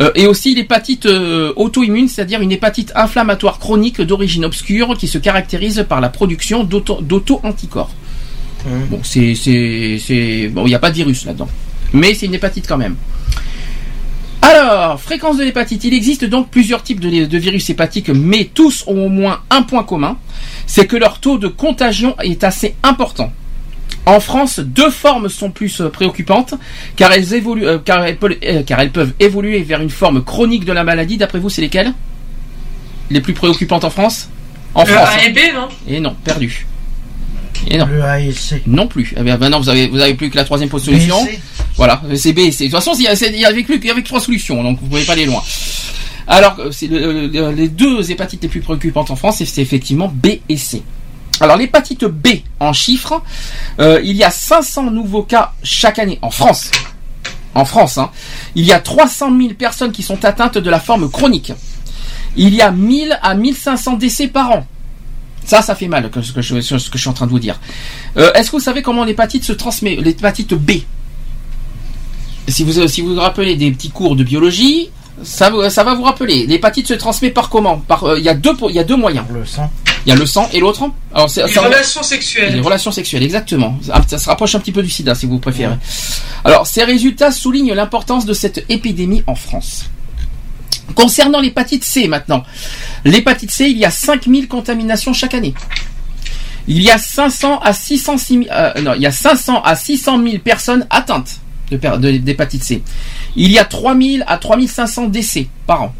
euh, 0.00 0.10
et 0.16 0.26
aussi 0.26 0.54
l'hépatite 0.54 1.06
euh, 1.06 1.52
auto-immune, 1.54 2.08
c'est-à-dire 2.08 2.40
une 2.40 2.50
hépatite 2.50 2.92
inflammatoire 2.96 3.58
chronique 3.60 4.00
d'origine 4.00 4.44
obscure 4.44 4.96
qui 4.96 5.06
se 5.06 5.18
caractérise 5.18 5.84
par 5.88 6.00
la 6.00 6.08
production 6.08 6.64
d'auto- 6.64 7.00
d'auto-anticorps. 8.64 8.88
Bon, 8.90 9.00
c'est, 9.02 9.34
c'est, 9.34 9.98
c'est, 9.98 10.48
bon, 10.48 10.66
il 10.66 10.70
n'y 10.70 10.74
a 10.74 10.78
pas 10.78 10.90
de 10.90 10.96
virus 10.96 11.24
là-dedans, 11.24 11.48
mais 11.92 12.14
c'est 12.14 12.26
une 12.26 12.34
hépatite 12.34 12.66
quand 12.68 12.78
même. 12.78 12.96
Alors, 14.42 15.00
fréquence 15.00 15.36
de 15.36 15.44
l'hépatite. 15.44 15.84
Il 15.84 15.94
existe 15.94 16.24
donc 16.24 16.50
plusieurs 16.50 16.82
types 16.82 16.98
de, 17.00 17.26
de 17.26 17.38
virus 17.38 17.70
hépatiques, 17.70 18.08
mais 18.08 18.50
tous 18.52 18.84
ont 18.88 19.06
au 19.06 19.08
moins 19.08 19.40
un 19.50 19.62
point 19.62 19.84
commun, 19.84 20.18
c'est 20.66 20.86
que 20.86 20.96
leur 20.96 21.20
taux 21.20 21.38
de 21.38 21.46
contagion 21.48 22.16
est 22.22 22.42
assez 22.42 22.74
important. 22.82 23.32
En 24.04 24.18
France, 24.18 24.58
deux 24.58 24.90
formes 24.90 25.28
sont 25.28 25.52
plus 25.52 25.80
euh, 25.80 25.88
préoccupantes, 25.88 26.54
car 26.96 27.12
elles, 27.12 27.34
évoluent, 27.34 27.66
euh, 27.66 27.78
car, 27.78 28.04
elles, 28.04 28.16
peuvent- 28.16 28.36
euh, 28.42 28.64
car 28.64 28.80
elles 28.80 28.90
peuvent 28.90 29.12
évoluer 29.20 29.62
vers 29.62 29.80
une 29.80 29.90
forme 29.90 30.24
chronique 30.24 30.64
de 30.64 30.72
la 30.72 30.82
maladie. 30.82 31.18
D'après 31.18 31.38
vous, 31.38 31.48
c'est 31.48 31.62
lesquelles? 31.62 31.92
Les 33.10 33.20
plus 33.20 33.34
préoccupantes 33.34 33.84
en 33.84 33.90
France? 33.90 34.28
En 34.74 34.84
France. 34.84 35.08
A 35.20 35.24
et 35.24 35.30
B, 35.30 35.38
non? 35.54 35.68
Et 35.86 36.00
non, 36.00 36.16
perdu. 36.24 36.66
Et 37.68 37.78
non. 37.78 37.86
Le 37.86 38.02
A 38.02 38.20
et 38.20 38.32
C. 38.32 38.62
Non 38.66 38.86
plus. 38.86 39.14
Eh 39.16 39.22
bien, 39.22 39.36
maintenant, 39.38 39.60
vous 39.60 39.68
avez, 39.68 39.88
vous 39.88 40.00
avez 40.00 40.14
plus 40.14 40.30
que 40.30 40.36
la 40.36 40.44
troisième 40.44 40.70
solution. 40.70 41.22
B 41.24 41.28
et 41.28 41.32
C. 41.32 41.40
Voilà, 41.76 42.02
c'est 42.16 42.32
B 42.32 42.40
et 42.40 42.52
C. 42.52 42.64
De 42.66 42.70
toute 42.70 42.78
façon, 42.82 42.92
il 42.98 43.10
y 43.10 43.16
c'est- 43.16 43.32
il 43.34 43.44
avait 43.44 43.62
plus 43.62 43.78
qu'il 43.78 43.88
y 43.88 43.90
avait 43.90 44.02
que 44.02 44.08
trois 44.08 44.20
solutions, 44.20 44.62
donc 44.62 44.78
vous 44.80 44.88
pouvez 44.88 45.04
pas 45.04 45.12
aller 45.14 45.26
loin. 45.26 45.42
Alors, 46.26 46.56
euh, 46.58 46.70
c'est 46.70 46.86
le- 46.86 47.26
le- 47.28 47.50
les 47.52 47.68
deux 47.68 48.10
hépatites 48.10 48.42
les 48.42 48.48
plus 48.48 48.60
préoccupantes 48.60 49.10
en 49.10 49.16
France, 49.16 49.36
c'est 49.38 49.44
c'est 49.46 49.62
effectivement 49.62 50.08
B 50.12 50.26
et 50.48 50.56
C. 50.56 50.82
Alors, 51.40 51.56
l'hépatite 51.56 52.04
B, 52.04 52.28
en 52.60 52.72
chiffres, 52.72 53.22
euh, 53.80 54.00
il 54.04 54.16
y 54.16 54.22
a 54.22 54.30
500 54.30 54.90
nouveaux 54.90 55.22
cas 55.22 55.52
chaque 55.62 55.98
année 55.98 56.18
en 56.22 56.30
France. 56.30 56.70
En 57.54 57.64
France, 57.64 57.98
hein. 57.98 58.10
Il 58.54 58.64
y 58.64 58.72
a 58.72 58.78
300 58.80 59.30
000 59.36 59.54
personnes 59.54 59.92
qui 59.92 60.02
sont 60.02 60.24
atteintes 60.24 60.58
de 60.58 60.70
la 60.70 60.80
forme 60.80 61.10
chronique. 61.10 61.52
Il 62.36 62.54
y 62.54 62.62
a 62.62 62.70
1000 62.70 63.18
à 63.22 63.34
1500 63.34 63.94
décès 63.94 64.28
par 64.28 64.50
an. 64.52 64.66
Ça, 65.44 65.60
ça 65.62 65.74
fait 65.74 65.88
mal, 65.88 66.08
ce 66.22 66.32
que 66.32 66.40
je, 66.42 66.60
ce 66.60 66.74
que 66.90 66.96
je 66.96 66.98
suis 66.98 67.08
en 67.10 67.12
train 67.12 67.26
de 67.26 67.30
vous 67.32 67.38
dire. 67.40 67.58
Euh, 68.16 68.32
Est-ce 68.34 68.50
que 68.50 68.56
vous 68.56 68.62
savez 68.62 68.80
comment 68.82 69.04
l'hépatite 69.04 69.44
se 69.44 69.52
transmet 69.52 69.96
L'hépatite 69.96 70.54
B? 70.54 70.72
Si 72.48 72.64
vous, 72.64 72.86
si 72.88 73.02
vous 73.02 73.14
vous 73.14 73.20
rappelez 73.20 73.54
des 73.56 73.70
petits 73.70 73.90
cours 73.90 74.16
de 74.16 74.24
biologie, 74.24 74.90
ça, 75.22 75.52
ça 75.70 75.84
va 75.84 75.94
vous 75.94 76.02
rappeler. 76.02 76.46
L'hépatite 76.46 76.88
se 76.88 76.94
transmet 76.94 77.30
par 77.30 77.48
comment? 77.48 77.78
Par, 77.78 78.04
euh, 78.04 78.18
Il 78.18 78.24
y, 78.24 78.28
a 78.28 78.34
deux 78.34 78.52
y 78.70 78.78
a 78.78 78.84
deux 78.84 78.96
moyens. 78.96 79.24
Le 79.32 79.44
sang. 79.44 79.70
Il 80.04 80.08
y 80.08 80.12
a 80.12 80.16
le 80.16 80.26
sang 80.26 80.48
et 80.52 80.58
l'autre 80.58 80.88
Alors, 81.14 81.30
c'est- 81.30 81.46
Les 81.46 81.56
relations 81.58 82.00
les 82.00 82.06
sexuelles. 82.06 82.60
relations 82.60 82.90
sexuelles, 82.90 83.22
exactement. 83.22 83.78
Ça, 83.86 84.00
ça 84.08 84.18
se 84.18 84.28
rapproche 84.28 84.54
un 84.56 84.58
petit 84.58 84.72
peu 84.72 84.82
du 84.82 84.90
sida, 84.90 85.14
si 85.14 85.26
vous 85.26 85.38
préférez. 85.38 85.76
Alors, 86.44 86.66
ces 86.66 86.82
résultats 86.82 87.30
soulignent 87.30 87.72
l'importance 87.74 88.26
de 88.26 88.32
cette 88.34 88.64
épidémie 88.68 89.22
en 89.28 89.36
France. 89.36 89.84
Concernant 90.94 91.40
l'hépatite 91.40 91.84
C 91.84 92.08
maintenant. 92.08 92.44
L'hépatite 93.04 93.50
C, 93.50 93.68
il 93.68 93.78
y 93.78 93.84
a 93.84 93.90
5000 93.90 94.48
contaminations 94.48 95.12
chaque 95.12 95.34
année. 95.34 95.54
Il 96.68 96.80
y 96.82 96.90
a 96.90 96.98
500 96.98 97.58
à 97.60 97.72
600, 97.72 98.16
euh, 98.50 98.80
non, 98.82 98.92
il 98.94 99.02
y 99.02 99.06
a 99.06 99.10
500 99.10 99.62
à 99.62 99.74
600 99.74 100.22
000 100.22 100.38
personnes 100.38 100.86
atteintes 100.90 101.40
d'hépatite 101.70 102.62
C. 102.62 102.82
Il 103.34 103.50
y 103.50 103.58
a 103.58 103.64
3000 103.64 104.24
à 104.28 104.36
3500 104.38 105.06
décès 105.06 105.48
par 105.66 105.82
an. 105.82 105.94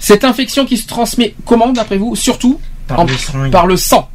Cette 0.00 0.24
infection 0.24 0.64
qui 0.64 0.76
se 0.78 0.86
transmet 0.86 1.34
comment 1.44 1.68
d'après 1.72 1.96
vous? 1.98 2.16
Surtout 2.16 2.60
Par 2.88 3.00
en- 3.00 3.04
le 3.04 3.76
sang. 3.76 4.08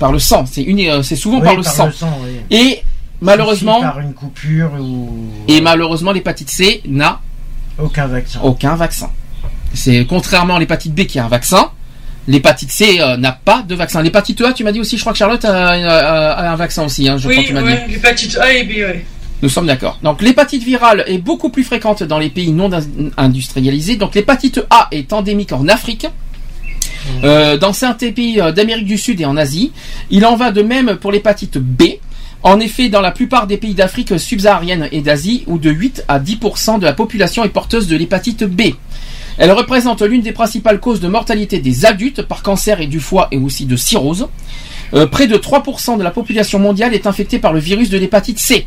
Par 0.00 0.10
le 0.12 0.18
sang, 0.18 0.44
c'est 0.50 0.66
euh, 0.66 1.02
souvent 1.02 1.38
Oui, 1.38 1.44
par 1.44 1.56
le 1.56 1.62
sang. 1.62 1.88
oui. 2.22 2.30
Et 2.50 2.82
malheureusement, 3.20 3.76
Aussi 3.78 3.84
Par 3.86 4.00
une 4.00 4.14
coupure 4.14 4.70
ou. 4.80 5.28
et 5.46 5.60
malheureusement, 5.60 6.10
l'hépatite 6.12 6.50
C 6.50 6.82
n'a 6.86 7.20
Aucun 7.78 8.06
vaccin. 8.06 8.40
aucun 8.42 8.74
vaccin. 8.74 9.10
C'est 9.74 10.04
contrairement 10.06 10.56
à 10.56 10.58
l'hépatite 10.58 10.94
B 10.94 11.04
qui 11.04 11.18
a 11.18 11.24
un 11.24 11.28
vaccin, 11.28 11.70
l'hépatite 12.26 12.70
C 12.72 12.98
euh, 13.00 13.16
n'a 13.16 13.32
pas 13.32 13.62
de 13.62 13.74
vaccin. 13.74 14.02
L'hépatite 14.02 14.40
A, 14.42 14.52
tu 14.52 14.64
m'as 14.64 14.72
dit 14.72 14.80
aussi, 14.80 14.96
je 14.96 15.02
crois 15.02 15.12
que 15.12 15.18
Charlotte 15.18 15.44
a, 15.44 15.68
a- 15.68 16.30
a 16.32 16.50
un 16.52 16.56
vaccin 16.56 16.84
aussi, 16.84 17.08
hein, 17.08 17.16
je 17.18 17.28
crois 17.28 17.34
que 17.34 17.40
Oui, 17.40 17.46
tu 17.46 17.52
m'as 17.54 17.60
dit. 17.62 17.66
ouais, 17.68 17.86
l'hépatite 17.88 18.36
A 18.38 18.52
et 18.52 18.64
B, 18.64 18.70
ouais. 18.78 19.04
Nous 19.40 19.48
sommes 19.48 19.66
d'accord. 19.66 19.98
Donc 20.02 20.20
l'hépatite 20.20 20.64
virale 20.64 21.04
est 21.06 21.18
beaucoup 21.18 21.50
plus 21.50 21.62
fréquente 21.62 22.02
dans 22.02 22.18
les 22.18 22.28
pays 22.30 22.50
non 22.50 22.72
in- 22.72 22.82
industrialisés. 23.16 23.94
Donc 23.96 24.16
l'hépatite 24.16 24.60
A 24.70 24.88
est 24.90 25.12
endémique 25.12 25.52
en 25.52 25.68
Afrique. 25.68 26.06
euh, 27.24 27.56
dans 27.56 27.72
certains 27.72 28.10
pays 28.10 28.40
euh, 28.40 28.50
d'Amérique 28.52 28.84
du 28.86 28.98
Sud 28.98 29.20
et 29.20 29.24
en 29.24 29.36
Asie. 29.36 29.70
Il 30.10 30.26
en 30.26 30.34
va 30.36 30.50
de 30.50 30.62
même 30.62 30.96
pour 30.96 31.12
l'hépatite 31.12 31.56
B. 31.58 31.82
En 32.42 32.60
effet, 32.60 32.88
dans 32.88 33.00
la 33.00 33.10
plupart 33.10 33.46
des 33.46 33.56
pays 33.56 33.74
d'Afrique 33.74 34.18
subsaharienne 34.18 34.88
et 34.92 35.00
d'Asie, 35.00 35.44
où 35.46 35.58
de 35.58 35.70
8 35.70 36.04
à 36.06 36.20
10% 36.20 36.78
de 36.78 36.84
la 36.84 36.92
population 36.92 37.44
est 37.44 37.48
porteuse 37.48 37.88
de 37.88 37.96
l'hépatite 37.96 38.44
B. 38.44 38.74
Elle 39.38 39.52
représente 39.52 40.02
l'une 40.02 40.22
des 40.22 40.32
principales 40.32 40.80
causes 40.80 41.00
de 41.00 41.08
mortalité 41.08 41.60
des 41.60 41.86
adultes 41.86 42.22
par 42.22 42.42
cancer 42.42 42.80
et 42.80 42.86
du 42.86 43.00
foie 43.00 43.28
et 43.30 43.38
aussi 43.38 43.66
de 43.66 43.76
cirrhose. 43.76 44.28
Euh, 44.94 45.06
près 45.06 45.26
de 45.26 45.36
3% 45.36 45.98
de 45.98 46.02
la 46.02 46.10
population 46.10 46.58
mondiale 46.58 46.94
est 46.94 47.06
infectée 47.06 47.38
par 47.38 47.52
le 47.52 47.60
virus 47.60 47.90
de 47.90 47.98
l'hépatite 47.98 48.38
C. 48.38 48.66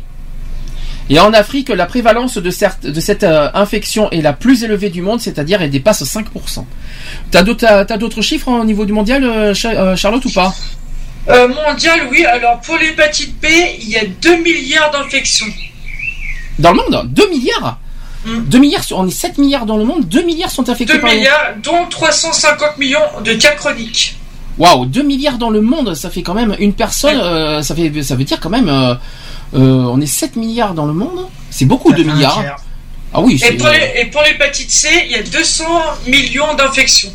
Et 1.10 1.18
en 1.18 1.32
Afrique, 1.32 1.68
la 1.68 1.86
prévalence 1.86 2.38
de, 2.38 2.50
cette 2.50 3.24
euh, 3.24 3.50
infection 3.54 4.10
est 4.10 4.22
la 4.22 4.32
plus 4.32 4.64
élevée 4.64 4.88
du 4.88 5.02
monde, 5.02 5.20
c'est-à-dire 5.20 5.60
elle 5.60 5.70
dépasse 5.70 6.02
5%. 6.04 6.64
T'as 7.30 7.42
d'autres, 7.42 8.22
chiffres 8.22 8.48
au 8.48 8.64
niveau 8.64 8.84
du 8.84 8.92
mondial, 8.92 9.24
euh, 9.24 9.54
Charlotte, 9.96 10.24
ou 10.24 10.30
pas? 10.30 10.54
Euh, 11.28 11.48
mondial, 11.48 12.00
oui. 12.10 12.24
Alors, 12.24 12.60
pour 12.60 12.76
l'hépatite 12.78 13.40
B, 13.40 13.46
il 13.80 13.88
y 13.88 13.96
a 13.96 14.04
2 14.06 14.36
milliards 14.42 14.90
d'infections. 14.90 15.46
Dans 16.58 16.72
le 16.72 16.76
monde 16.78 17.08
2 17.12 17.28
milliards 17.30 17.78
Mm. 18.24 18.44
2 18.44 18.58
milliards, 18.58 18.84
sur- 18.84 18.98
on 18.98 19.06
est 19.08 19.10
7 19.10 19.36
milliards 19.38 19.66
dans 19.66 19.76
le 19.76 19.84
monde, 19.84 20.06
2 20.06 20.22
milliards 20.22 20.50
sont 20.50 20.68
infectés 20.68 20.94
2 20.94 21.00
par 21.00 21.10
les- 21.10 21.16
milliards, 21.16 21.54
dont 21.60 21.86
350 21.90 22.78
millions 22.78 23.00
de 23.24 23.32
cas 23.34 23.50
chroniques. 23.56 24.16
Waouh, 24.58 24.86
2 24.86 25.02
milliards 25.02 25.38
dans 25.38 25.50
le 25.50 25.60
monde, 25.60 25.94
ça 25.96 26.08
fait 26.08 26.22
quand 26.22 26.34
même 26.34 26.54
une 26.60 26.72
personne, 26.72 27.18
euh, 27.20 27.62
ça, 27.62 27.74
fait, 27.74 27.90
ça 28.04 28.14
veut 28.14 28.22
dire 28.22 28.38
quand 28.38 28.50
même, 28.50 28.68
euh, 28.68 28.94
euh, 29.54 29.58
on 29.90 30.00
est 30.00 30.06
7 30.06 30.36
milliards 30.36 30.74
dans 30.74 30.86
le 30.86 30.92
monde, 30.92 31.26
c'est 31.50 31.64
beaucoup 31.64 31.90
Ça 31.90 31.96
2 31.96 32.04
fait 32.04 32.10
un 32.10 32.14
milliards. 32.14 32.44
Ah 33.12 33.20
oui, 33.20 33.34
Et 33.34 33.38
c'est, 33.38 33.52
pour 33.54 33.66
les- 33.68 33.92
et 34.02 34.04
pour 34.06 34.22
l'hépatite 34.22 34.70
C, 34.70 34.88
il 35.06 35.10
y 35.12 35.14
a 35.16 35.22
200 35.24 35.64
millions 36.06 36.54
d'infections. 36.54 37.10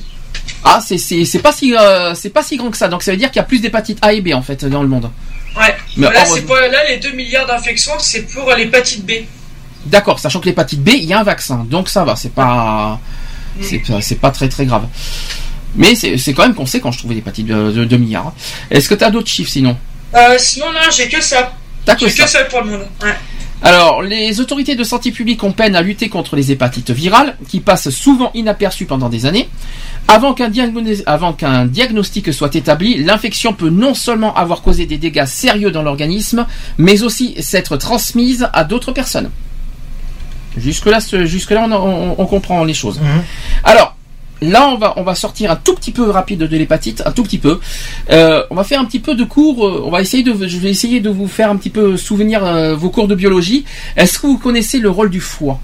Ah, 0.70 0.80
c'est, 0.82 1.40
pas 1.40 1.52
si, 1.52 1.76
euh, 1.76 2.14
c'est 2.14 2.30
pas 2.30 2.44
si 2.44 2.58
grand 2.58 2.70
que 2.70 2.78
ça, 2.78 2.88
donc 2.88 3.04
ça 3.04 3.12
veut 3.12 3.18
dire 3.18 3.30
qu'il 3.30 3.38
y 3.38 3.40
a 3.40 3.44
plus 3.44 3.62
d'hépatite 3.62 4.00
A 4.02 4.14
et 4.14 4.22
B 4.22 4.34
en 4.34 4.42
fait 4.42 4.66
dans 4.66 4.82
le 4.82 4.90
monde. 4.90 5.10
Ouais. 5.56 5.76
Mais 5.96 6.12
là, 6.12 6.26
c'est 6.26 6.46
là, 6.48 6.84
les 6.90 6.98
2 6.98 7.12
milliards 7.12 7.48
d'infections, 7.48 7.94
c'est 8.00 8.24
pour 8.24 8.52
l'hépatite 8.54 9.06
B. 9.06 9.12
D'accord, 9.86 10.20
sachant 10.20 10.40
que 10.40 10.46
l'hépatite 10.46 10.84
B, 10.84 10.90
il 10.90 11.06
y 11.06 11.14
a 11.14 11.20
un 11.20 11.24
vaccin, 11.24 11.66
donc 11.70 11.90
ça 11.90 12.04
va, 12.04 12.16
c'est 12.16 12.34
pas, 12.34 13.00
c'est 13.62 14.20
pas, 14.20 14.32
très 14.32 14.50
très 14.50 14.66
grave. 14.66 14.88
Mais 15.76 15.96
c'est, 15.96 16.34
quand 16.34 16.44
même 16.44 16.56
conséquent, 16.56 16.92
je 16.92 17.00
trouvais 17.00 17.16
l'hépatite 17.16 17.48
de, 17.48 17.72
de 17.72 17.86
2 17.86 17.98
milliards. 17.98 18.34
Est-ce 18.70 18.90
que 18.90 18.96
tu 18.96 19.04
as 19.04 19.10
d'autres 19.10 19.30
chiffres 19.30 19.52
sinon? 19.52 19.78
Euh, 20.16 20.36
sinon, 20.38 20.72
non, 20.72 20.90
j'ai 20.92 21.08
que 21.08 21.22
ça. 21.22 21.54
T'as 21.86 21.96
que 21.96 22.06
que 22.06 22.28
ça 22.28 22.44
pour 22.46 22.62
le 22.62 22.72
monde. 22.72 22.88
Ouais. 23.02 23.16
Alors, 23.64 24.04
les 24.04 24.40
autorités 24.40 24.76
de 24.76 24.84
santé 24.84 25.12
publique 25.12 25.44
ont 25.44 25.52
peine 25.52 25.76
à 25.76 25.82
lutter 25.82 26.10
contre 26.10 26.36
les 26.36 26.52
hépatites 26.52 26.92
virales, 26.92 27.36
qui 27.50 27.60
passent 27.60 27.90
souvent 27.90 28.30
inaperçues 28.36 28.86
pendant 28.86 29.10
des 29.10 29.26
années. 29.26 29.50
Avant 30.08 30.34
qu'un 30.36 31.66
diagnostic 31.66 32.32
soit 32.34 32.56
établi, 32.56 33.04
l'infection 33.04 33.54
peut 33.54 33.70
non 33.70 33.94
seulement 33.96 34.34
avoir 34.36 34.62
causé 34.62 34.86
des 34.86 34.98
dégâts 34.98 35.26
sérieux 35.26 35.72
dans 35.72 35.82
l'organisme, 35.82 36.46
mais 36.78 37.02
aussi 37.02 37.36
s'être 37.42 37.78
transmise 37.78 38.48
à 38.54 38.64
d'autres 38.64 38.92
personnes. 38.92 39.32
Jusque-là, 40.56 41.00
on, 41.68 41.72
on- 41.74 42.16
on 42.18 42.26
comprend 42.26 42.64
les 42.64 42.74
choses. 42.74 43.00
Mhm. 43.00 43.24
Alors, 43.64 43.97
là, 44.42 44.70
on 44.70 44.78
va, 44.78 44.94
on 44.98 45.04
va 45.04 45.16
sortir 45.16 45.52
un 45.52 45.56
tout 45.56 45.74
petit 45.76 45.92
peu 45.92 46.10
rapide 46.10 46.40
de 46.40 46.58
l'hépatite, 46.58 47.02
un 47.06 47.12
tout 47.12 47.24
petit 47.24 47.38
peu. 47.40 47.60
Euh, 48.12 48.44
on 48.50 48.56
va 48.56 48.64
faire 48.64 48.80
un 48.80 48.86
petit 48.86 49.00
peu 49.00 49.16
de 49.16 49.24
cours. 49.24 49.66
euh, 49.68 49.84
On 49.86 49.90
va 49.92 50.02
essayer 50.02 50.24
de, 50.24 50.48
je 50.48 50.58
vais 50.58 50.70
essayer 50.70 51.00
de 51.00 51.10
vous 51.10 51.28
faire 51.28 51.50
un 51.50 51.56
petit 51.58 51.70
peu 51.70 51.98
souvenir 51.98 52.44
euh, 52.46 52.76
vos 52.76 52.90
cours 52.90 53.08
de 53.08 53.16
biologie. 53.16 53.66
Est-ce 53.96 54.20
que 54.20 54.28
vous 54.28 54.38
connaissez 54.38 54.80
le 54.80 54.90
rôle 54.90 55.10
du 55.10 55.22
foie? 55.22 55.60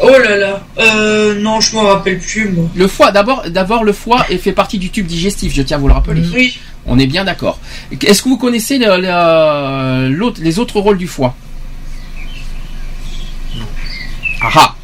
Oh 0.00 0.10
là 0.10 0.36
là. 0.36 0.62
Euh, 0.78 1.40
non, 1.40 1.60
je 1.60 1.74
m'en 1.74 1.82
rappelle 1.82 2.20
plus, 2.20 2.48
moi. 2.50 2.66
Le 2.76 2.86
foie, 2.86 3.10
d'abord, 3.10 3.42
d'abord 3.50 3.82
le 3.82 3.92
foie 3.92 4.24
est 4.30 4.38
fait 4.38 4.52
partie 4.52 4.78
du 4.78 4.90
tube 4.90 5.06
digestif. 5.06 5.52
Je 5.54 5.62
tiens 5.62 5.76
à 5.76 5.80
vous 5.80 5.88
le 5.88 5.94
rappeler. 5.94 6.22
Oui. 6.34 6.56
On 6.86 6.98
est 7.00 7.06
bien 7.08 7.24
d'accord. 7.24 7.58
Est-ce 8.00 8.22
que 8.22 8.28
vous 8.28 8.38
connaissez 8.38 8.78
le- 8.78 8.96
le- 9.00 10.08
l'autre- 10.14 10.40
les 10.40 10.58
autres 10.60 10.78
rôles 10.80 10.98
du 10.98 11.08
foie? 11.08 11.34
Ah 14.40 14.50
ah. 14.54 14.74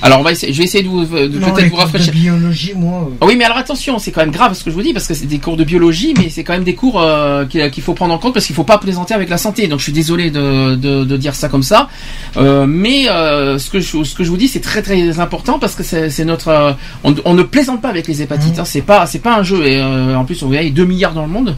Alors 0.00 0.20
on 0.20 0.22
va 0.22 0.30
essayer, 0.32 0.52
je 0.52 0.58
vais 0.58 0.64
essayer 0.64 0.84
de, 0.84 0.88
vous- 0.88 1.04
de 1.06 1.38
Non, 1.38 1.50
peut-être 1.50 1.64
vous 1.64 1.70
cours 1.70 1.78
de 1.78 1.82
rafraîchir. 1.84 2.12
biologie, 2.12 2.72
moi. 2.76 3.00
euh, 3.10 3.14
Ah 3.20 3.26
oui, 3.26 3.34
mais 3.36 3.44
alors 3.44 3.56
attention, 3.58 3.98
c'est 3.98 4.12
quand 4.12 4.20
même 4.20 4.30
grave 4.30 4.54
ce 4.54 4.62
que 4.62 4.70
je 4.70 4.74
vous 4.76 4.82
dis 4.82 4.92
parce 4.92 5.06
que 5.08 5.14
c'est 5.14 5.26
des 5.26 5.38
cours 5.38 5.56
de 5.56 5.64
biologie, 5.64 6.14
mais 6.16 6.28
c'est 6.30 6.44
quand 6.44 6.52
même 6.52 6.62
des 6.64 6.74
cours 6.76 7.00
euh, 7.02 7.44
qu'il 7.46 7.82
faut 7.82 7.94
prendre 7.94 8.14
en 8.14 8.18
compte 8.18 8.32
parce 8.34 8.46
qu'il 8.46 8.54
faut 8.54 8.62
pas 8.64 8.78
plaisanter 8.78 9.14
avec 9.14 9.28
la 9.28 9.38
santé. 9.38 9.66
Donc 9.66 9.80
je 9.80 9.84
suis 9.84 9.92
désolé 9.92 10.30
de, 10.30 10.76
de, 10.76 11.04
de 11.04 11.16
dire 11.16 11.34
ça 11.34 11.48
comme 11.48 11.62
ça, 11.64 11.88
Euh, 12.36 12.66
mais 12.68 13.08
euh, 13.08 13.58
ce 13.58 13.70
que 13.70 13.80
je, 13.80 14.04
ce 14.04 14.14
que 14.14 14.22
je 14.22 14.30
vous 14.30 14.36
dis 14.36 14.46
c'est 14.48 14.60
très 14.60 14.82
très 14.82 15.18
important 15.18 15.58
parce 15.58 15.74
que 15.74 15.82
c'est 15.82 16.10
c'est 16.10 16.24
notre, 16.24 16.76
on, 17.02 17.14
on 17.24 17.34
ne 17.34 17.42
plaisante 17.42 17.80
pas 17.82 17.88
avec 17.88 18.06
les 18.06 18.22
hépatites. 18.22 18.58
hein. 18.60 18.64
c'est 18.64 18.82
pas 18.82 19.06
c'est 19.06 19.18
pas 19.18 19.36
un 19.36 19.42
jeu 19.42 19.66
et 19.66 19.82
en 19.82 20.24
plus 20.24 20.40
on 20.44 20.46
voit 20.46 20.62
2 20.62 20.84
milliards 20.84 21.14
dans 21.14 21.22
le 21.26 21.32
monde. 21.32 21.56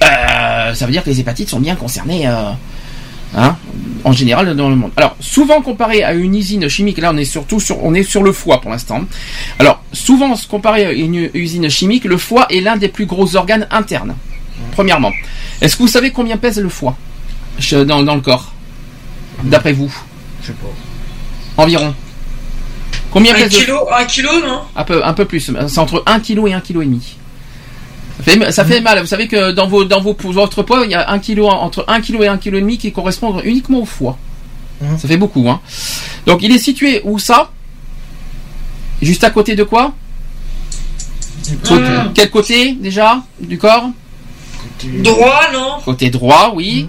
Ça 0.00 0.84
veut 0.86 0.92
dire 0.92 1.04
que 1.04 1.10
les 1.10 1.20
hépatites 1.20 1.48
sont 1.48 1.60
bien 1.60 1.76
concernées. 1.76 2.28
Hein, 3.36 3.56
en 4.04 4.12
général 4.12 4.56
dans 4.56 4.70
le 4.70 4.76
monde. 4.76 4.90
Alors 4.96 5.14
souvent 5.20 5.60
comparé 5.60 6.02
à 6.02 6.14
une 6.14 6.34
usine 6.34 6.68
chimique, 6.68 6.98
là 6.98 7.10
on 7.12 7.16
est 7.18 7.24
surtout 7.26 7.60
sur 7.60 7.84
on 7.84 7.92
est 7.94 8.02
sur 8.02 8.22
le 8.22 8.32
foie 8.32 8.60
pour 8.60 8.70
l'instant. 8.70 9.02
Alors 9.58 9.82
souvent 9.92 10.34
comparé 10.48 10.86
à 10.86 10.92
une 10.92 11.28
usine 11.34 11.68
chimique, 11.68 12.04
le 12.04 12.16
foie 12.16 12.46
est 12.50 12.60
l'un 12.60 12.76
des 12.76 12.88
plus 12.88 13.04
gros 13.06 13.36
organes 13.36 13.66
internes. 13.70 14.14
Premièrement, 14.72 15.12
est-ce 15.60 15.76
que 15.76 15.82
vous 15.82 15.88
savez 15.88 16.10
combien 16.10 16.36
pèse 16.38 16.58
le 16.58 16.68
foie 16.70 16.96
dans, 17.72 18.02
dans 18.02 18.14
le 18.14 18.20
corps 18.22 18.52
D'après 19.44 19.72
vous, 19.72 19.92
Je 20.42 20.48
sais 20.48 20.52
pas. 20.54 21.62
environ. 21.62 21.94
Combien 23.10 23.34
Un 23.34 23.38
pèse 23.38 23.52
le 23.52 23.58
kilo, 23.64 23.78
un 23.92 24.04
kilo, 24.04 24.30
non? 24.46 24.60
Un 24.74 24.84
peu, 24.84 25.04
un 25.04 25.12
peu 25.12 25.24
plus. 25.26 25.52
C'est 25.68 25.78
entre 25.78 26.02
1 26.06 26.20
kg 26.20 26.46
et 26.48 26.52
1 26.54 26.60
kg 26.60 26.70
et 26.82 26.84
demi. 26.86 27.16
Ça 28.18 28.24
fait, 28.24 28.52
ça 28.52 28.64
fait 28.64 28.80
mal. 28.80 28.98
Vous 29.00 29.06
savez 29.06 29.28
que 29.28 29.52
dans 29.52 29.68
vos, 29.68 29.84
dans 29.84 30.00
vos, 30.00 30.16
votre 30.24 30.62
poids, 30.62 30.82
il 30.84 30.90
y 30.90 30.94
a 30.94 31.08
1 31.10 31.18
kg, 31.20 31.40
entre 31.44 31.84
1 31.88 32.00
kg 32.00 32.22
et 32.22 32.28
1 32.28 32.36
kg 32.38 32.48
et 32.56 32.60
demi 32.60 32.76
qui 32.78 32.92
correspondent 32.92 33.40
uniquement 33.44 33.80
au 33.80 33.84
foie. 33.84 34.18
Mhm. 34.80 34.98
Ça 34.98 35.08
fait 35.08 35.16
beaucoup, 35.16 35.48
hein. 35.48 35.60
Donc, 36.26 36.42
il 36.42 36.52
est 36.52 36.58
situé 36.58 37.00
où 37.04 37.18
ça? 37.18 37.50
Juste 39.00 39.22
à 39.24 39.30
côté 39.30 39.54
de 39.54 39.62
quoi? 39.64 39.92
Côté- 41.66 41.82
Ah. 41.86 42.08
Quel 42.14 42.30
côté, 42.30 42.72
déjà, 42.72 43.22
du 43.40 43.56
corps? 43.58 43.90
Droit, 45.02 45.42
non? 45.52 45.80
Côté 45.84 46.10
droit, 46.10 46.52
oui. 46.54 46.88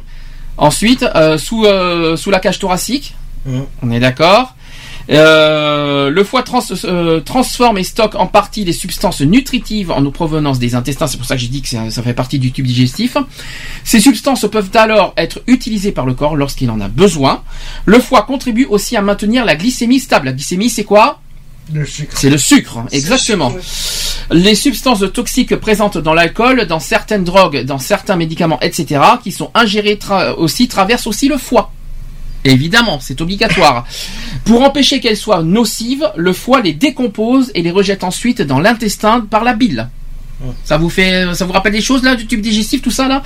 Ensuite, 0.57 1.03
euh, 1.15 1.37
sous, 1.37 1.65
euh, 1.65 2.17
sous 2.17 2.31
la 2.31 2.39
cage 2.39 2.59
thoracique. 2.59 3.15
Mhm. 3.45 3.65
On 3.83 3.91
est 3.91 3.99
d'accord. 3.99 4.55
Euh, 5.11 6.09
le 6.11 6.23
foie 6.23 6.43
trans- 6.43 6.61
euh, 6.85 7.19
transforme 7.19 7.77
et 7.79 7.83
stocke 7.83 8.15
en 8.15 8.27
partie 8.27 8.63
les 8.63 8.73
substances 8.73 9.21
nutritives 9.21 9.89
en 9.91 10.03
provenance 10.11 10.59
des 10.59 10.75
intestins. 10.75 11.07
C'est 11.07 11.17
pour 11.17 11.25
ça 11.25 11.35
que 11.35 11.41
j'ai 11.41 11.47
dit 11.47 11.61
que 11.61 11.69
ça, 11.69 11.89
ça 11.89 12.03
fait 12.03 12.13
partie 12.13 12.37
du 12.39 12.51
tube 12.51 12.65
digestif. 12.67 13.17
Ces 13.83 13.99
substances 13.99 14.45
peuvent 14.51 14.69
alors 14.75 15.13
être 15.17 15.41
utilisées 15.47 15.91
par 15.91 16.05
le 16.05 16.13
corps 16.13 16.35
lorsqu'il 16.35 16.69
en 16.69 16.79
a 16.79 16.87
besoin. 16.87 17.41
Le 17.85 17.99
foie 17.99 18.21
contribue 18.23 18.65
aussi 18.65 18.95
à 18.95 19.01
maintenir 19.01 19.45
la 19.45 19.55
glycémie 19.55 19.99
stable. 19.99 20.27
La 20.27 20.33
glycémie, 20.33 20.69
c'est 20.69 20.83
quoi? 20.83 21.19
Le 21.73 21.85
sucre. 21.85 22.13
C'est 22.17 22.29
le 22.29 22.37
sucre, 22.37 22.79
exactement. 22.91 23.51
Les 24.31 24.55
substances 24.55 25.03
toxiques 25.13 25.55
présentes 25.55 25.97
dans 25.97 26.13
l'alcool, 26.13 26.65
dans 26.67 26.79
certaines 26.79 27.23
drogues, 27.23 27.63
dans 27.63 27.77
certains 27.79 28.15
médicaments, 28.15 28.59
etc., 28.61 29.01
qui 29.23 29.31
sont 29.31 29.49
ingérées 29.55 29.95
tra- 29.95 30.33
aussi, 30.35 30.67
traversent 30.67 31.07
aussi 31.07 31.27
le 31.27 31.37
foie. 31.37 31.71
Évidemment, 32.45 32.99
c'est 33.01 33.19
obligatoire. 33.21 33.85
Pour 34.45 34.61
empêcher 34.63 34.99
qu'elles 34.99 35.17
soient 35.17 35.43
nocives, 35.43 36.09
le 36.15 36.33
foie 36.33 36.61
les 36.61 36.73
décompose 36.73 37.51
et 37.55 37.61
les 37.61 37.71
rejette 37.71 38.03
ensuite 38.03 38.41
dans 38.41 38.59
l'intestin 38.59 39.21
par 39.29 39.43
la 39.43 39.53
bile. 39.53 39.89
Ça 40.63 40.77
vous 40.77 40.89
fait, 40.89 41.25
ça 41.33 41.43
vous 41.43 41.51
rappelle 41.51 41.73
des 41.73 41.81
choses 41.81 42.01
là 42.01 42.15
du 42.15 42.25
tube 42.25 42.39
digestif, 42.39 42.81
tout 42.81 42.91
ça 42.91 43.09
là 43.09 43.21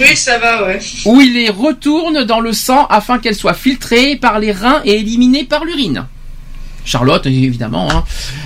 Oui, 0.00 0.14
ça 0.16 0.38
va, 0.38 0.64
ouais. 0.68 0.78
Où 1.06 1.20
il 1.20 1.32
les 1.34 1.48
retourne 1.50 2.22
dans 2.24 2.38
le 2.38 2.52
sang 2.52 2.86
afin 2.86 3.18
qu'elles 3.18 3.34
soient 3.34 3.52
filtrées 3.54 4.14
par 4.14 4.38
les 4.38 4.52
reins 4.52 4.80
et 4.84 4.92
éliminées 5.00 5.42
par 5.42 5.64
l'urine. 5.64 6.06
Charlotte, 6.84 7.26
évidemment, 7.26 7.88
hein. 7.90 8.04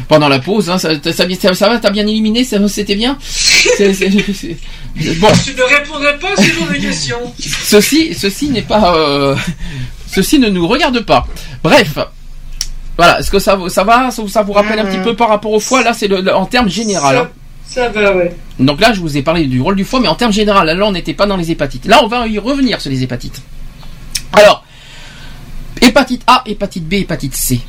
pendant 0.08 0.28
la 0.28 0.38
pause, 0.38 0.68
hein, 0.70 0.78
ça, 0.78 0.90
ça, 1.02 1.12
ça- 1.12 1.54
ça 1.54 1.68
va, 1.68 1.78
t'as 1.78 1.90
bien 1.90 2.06
éliminé, 2.06 2.44
ça- 2.44 2.56
c'était 2.68 2.94
bien. 2.94 3.18
C'est- 3.20 4.56
Bon, 5.18 5.28
Tu 5.44 5.54
ne 5.54 5.62
répondrais 5.62 6.18
pas 6.18 6.28
à 6.32 6.36
ce 6.42 6.50
genre 6.52 6.68
de 6.68 6.74
questions. 6.80 7.18
ceci, 7.38 8.14
ceci 8.14 8.48
n'est 8.48 8.62
pas, 8.62 8.94
euh, 8.96 9.36
ceci 10.22 10.38
ne 10.38 10.48
nous 10.48 10.66
regarde 10.66 11.00
pas. 11.00 11.26
Bref, 11.62 11.98
voilà. 12.96 13.20
Est-ce 13.20 13.30
que 13.30 13.38
ça, 13.38 13.56
va, 13.56 13.68
ça, 13.68 13.84
vous- 14.22 14.28
ça 14.28 14.42
vous 14.42 14.52
rappelle 14.52 14.78
un 14.78 14.86
petit 14.86 14.98
peu 15.04 15.14
par 15.14 15.28
rapport 15.28 15.52
au 15.52 15.60
foie 15.60 15.82
Là, 15.82 15.92
c'est 15.92 16.10
en 16.30 16.46
termes 16.46 16.68
général. 16.70 17.16
hein. 17.16 17.28
Ça, 17.68 17.92
ça 17.92 18.00
va, 18.00 18.16
ouais. 18.16 18.34
Donc 18.58 18.80
là, 18.80 18.92
je 18.94 19.00
vous 19.00 19.16
ai 19.16 19.22
parlé 19.22 19.44
du 19.46 19.60
rôle 19.60 19.76
du 19.76 19.84
foie, 19.84 20.00
mais 20.00 20.08
en 20.08 20.14
termes 20.14 20.32
général, 20.32 20.66
là, 20.66 20.86
on 20.86 20.92
n'était 20.92 21.12
pas 21.14 21.26
dans 21.26 21.36
les 21.36 21.50
hépatites. 21.50 21.84
Là, 21.86 22.00
on 22.02 22.06
va 22.06 22.26
y 22.26 22.38
revenir 22.38 22.80
sur 22.80 22.90
les 22.90 23.02
hépatites. 23.02 23.42
Alors, 24.32 24.64
hépatite 25.82 26.22
A, 26.26 26.42
hépatite 26.46 26.88
B, 26.88 26.94
hépatite 26.94 27.34
C. 27.34 27.60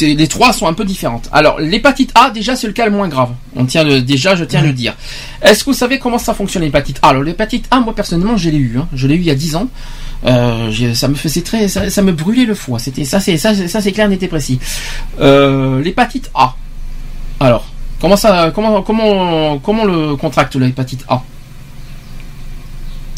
Les 0.00 0.26
trois 0.26 0.52
sont 0.52 0.66
un 0.66 0.72
peu 0.72 0.84
différentes. 0.84 1.28
Alors, 1.32 1.60
l'hépatite 1.60 2.10
A, 2.16 2.30
déjà, 2.30 2.56
c'est 2.56 2.66
le 2.66 2.72
cas 2.72 2.86
le 2.86 2.90
moins 2.92 3.08
grave. 3.08 3.30
On 3.54 3.66
tient 3.66 3.84
le, 3.84 4.00
déjà, 4.00 4.34
je 4.34 4.44
tiens 4.44 4.60
à 4.60 4.64
le 4.64 4.72
dire. 4.72 4.94
Est-ce 5.42 5.60
que 5.64 5.70
vous 5.70 5.76
savez 5.76 5.98
comment 6.00 6.18
ça 6.18 6.34
fonctionne 6.34 6.62
l'hépatite 6.64 6.98
A? 7.02 7.08
Alors, 7.10 7.22
l'hépatite 7.22 7.66
A, 7.70 7.78
moi 7.80 7.94
personnellement, 7.94 8.36
je 8.36 8.50
l'ai 8.50 8.56
eu. 8.58 8.78
hein. 8.78 8.88
Je 8.94 9.06
l'ai 9.06 9.14
eu 9.14 9.18
il 9.18 9.24
y 9.26 9.30
a 9.30 9.34
10 9.36 9.54
ans. 9.56 9.68
Euh, 10.26 10.92
ça 10.94 11.08
me 11.08 11.14
faisait 11.14 11.40
très, 11.40 11.66
ça, 11.68 11.88
ça 11.88 12.02
me 12.02 12.12
brûlait 12.12 12.44
le 12.44 12.54
foie. 12.54 12.78
C'était 12.78 13.04
ça, 13.04 13.20
c'est 13.20 13.38
ça, 13.38 13.54
c'est- 13.54 13.68
ça, 13.68 13.80
c'est 13.80 13.92
clair, 13.92 14.08
n'était 14.08 14.28
précis. 14.28 14.58
Euh, 15.20 15.80
l'hépatite 15.82 16.30
A. 16.34 16.54
Alors, 17.40 17.64
comment 18.00 18.16
ça, 18.16 18.50
comment, 18.54 18.82
comment, 18.82 19.58
comment 19.58 19.84
le 19.84 20.16
contracte 20.16 20.56
l'hépatite 20.56 21.04
A? 21.08 21.22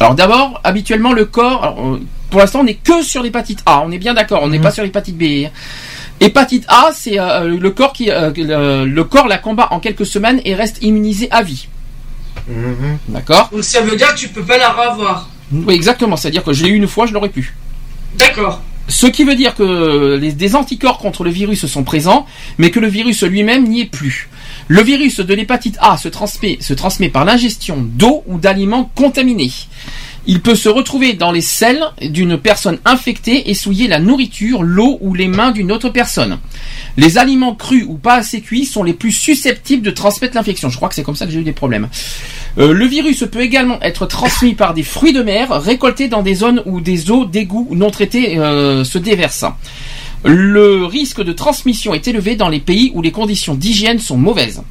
Alors 0.00 0.14
d'abord, 0.14 0.60
habituellement 0.64 1.12
le 1.12 1.24
corps, 1.26 1.62
alors, 1.62 1.86
euh, 1.94 2.00
pour 2.30 2.40
l'instant 2.40 2.60
on 2.60 2.64
n'est 2.64 2.74
que 2.74 3.02
sur 3.02 3.22
l'hépatite 3.22 3.62
A, 3.66 3.80
on 3.84 3.90
est 3.92 3.98
bien 3.98 4.14
d'accord, 4.14 4.42
on 4.42 4.48
n'est 4.48 4.56
Mhm. 4.58 4.62
pas 4.64 4.70
sur 4.72 4.82
l'hépatite 4.84 5.16
B. 5.16 5.46
hein. 5.46 5.50
Hépatite 6.20 6.64
A, 6.68 6.90
c'est 6.94 7.18
euh, 7.20 7.56
le 7.56 7.70
corps 7.70 7.92
qui, 7.92 8.10
euh, 8.10 8.32
le, 8.36 8.84
le 8.84 9.04
corps 9.04 9.28
la 9.28 9.38
combat 9.38 9.68
en 9.70 9.78
quelques 9.80 10.06
semaines 10.06 10.40
et 10.44 10.54
reste 10.54 10.78
immunisé 10.82 11.28
à 11.30 11.42
vie. 11.42 11.68
Mhm. 12.48 12.98
D'accord? 13.08 13.48
Donc 13.52 13.62
ça 13.64 13.80
veut 13.80 13.96
dire 13.96 14.12
que 14.14 14.18
tu 14.20 14.28
peux 14.28 14.42
pas 14.44 14.58
la 14.58 14.70
revoir. 14.70 15.28
Oui, 15.52 15.74
exactement. 15.74 16.16
C'est-à-dire 16.16 16.44
que 16.44 16.52
je 16.52 16.64
l'ai 16.64 16.70
eu 16.70 16.76
une 16.76 16.88
fois, 16.88 17.06
je 17.06 17.12
l'aurais 17.12 17.28
pu. 17.28 17.54
D'accord. 18.16 18.62
Ce 18.88 19.06
qui 19.06 19.24
veut 19.24 19.36
dire 19.36 19.54
que 19.54 20.18
les, 20.20 20.32
des 20.32 20.56
anticorps 20.56 20.98
contre 20.98 21.24
le 21.24 21.30
virus 21.30 21.66
sont 21.66 21.84
présents, 21.84 22.26
mais 22.58 22.70
que 22.70 22.80
le 22.80 22.88
virus 22.88 23.22
lui-même 23.22 23.64
n'y 23.68 23.82
est 23.82 23.86
plus. 23.86 24.28
Le 24.68 24.82
virus 24.82 25.20
de 25.20 25.34
l'hépatite 25.34 25.76
A 25.80 25.96
se 25.96 26.08
transmet, 26.08 26.58
se 26.60 26.74
transmet 26.74 27.08
par 27.08 27.24
l'ingestion 27.24 27.78
d'eau 27.80 28.24
ou 28.26 28.38
d'aliments 28.38 28.90
contaminés. 28.94 29.52
Il 30.26 30.40
peut 30.40 30.54
se 30.54 30.68
retrouver 30.68 31.14
dans 31.14 31.32
les 31.32 31.40
selles 31.40 31.82
d'une 32.00 32.38
personne 32.38 32.78
infectée 32.84 33.50
et 33.50 33.54
souiller 33.54 33.88
la 33.88 33.98
nourriture, 33.98 34.62
l'eau 34.62 34.98
ou 35.00 35.14
les 35.14 35.26
mains 35.26 35.50
d'une 35.50 35.72
autre 35.72 35.88
personne. 35.88 36.38
Les 36.96 37.18
aliments 37.18 37.56
crus 37.56 37.84
ou 37.88 37.94
pas 37.94 38.14
assez 38.14 38.40
cuits 38.40 38.64
sont 38.64 38.84
les 38.84 38.92
plus 38.92 39.10
susceptibles 39.10 39.82
de 39.82 39.90
transmettre 39.90 40.36
l'infection. 40.36 40.68
Je 40.68 40.76
crois 40.76 40.88
que 40.88 40.94
c'est 40.94 41.02
comme 41.02 41.16
ça 41.16 41.26
que 41.26 41.32
j'ai 41.32 41.40
eu 41.40 41.44
des 41.44 41.52
problèmes. 41.52 41.88
Euh, 42.58 42.72
le 42.72 42.86
virus 42.86 43.24
peut 43.30 43.40
également 43.40 43.80
être 43.82 44.06
transmis 44.06 44.54
par 44.54 44.74
des 44.74 44.84
fruits 44.84 45.12
de 45.12 45.22
mer 45.22 45.50
récoltés 45.60 46.08
dans 46.08 46.22
des 46.22 46.36
zones 46.36 46.62
où 46.66 46.80
des 46.80 47.10
eaux 47.10 47.24
d'égout 47.24 47.68
non 47.72 47.90
traitées 47.90 48.38
euh, 48.38 48.84
se 48.84 48.98
déversent. 48.98 49.46
Le 50.24 50.84
risque 50.84 51.22
de 51.22 51.32
transmission 51.32 51.94
est 51.94 52.06
élevé 52.06 52.36
dans 52.36 52.48
les 52.48 52.60
pays 52.60 52.92
où 52.94 53.02
les 53.02 53.10
conditions 53.10 53.54
d'hygiène 53.54 53.98
sont 53.98 54.18
mauvaises. 54.18 54.62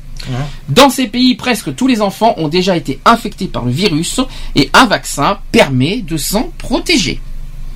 Dans 0.69 0.89
ces 0.89 1.07
pays, 1.07 1.35
presque 1.35 1.75
tous 1.75 1.87
les 1.87 2.01
enfants 2.01 2.33
ont 2.37 2.47
déjà 2.47 2.75
été 2.77 2.99
infectés 3.05 3.47
par 3.47 3.65
le 3.65 3.71
virus 3.71 4.19
et 4.55 4.69
un 4.73 4.85
vaccin 4.85 5.39
permet 5.51 5.97
de 6.01 6.17
s'en 6.17 6.51
protéger. 6.57 7.19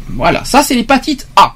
Voilà, 0.10 0.46
ça 0.46 0.62
c'est 0.64 0.76
l'hépatite 0.76 1.28
A. 1.36 1.56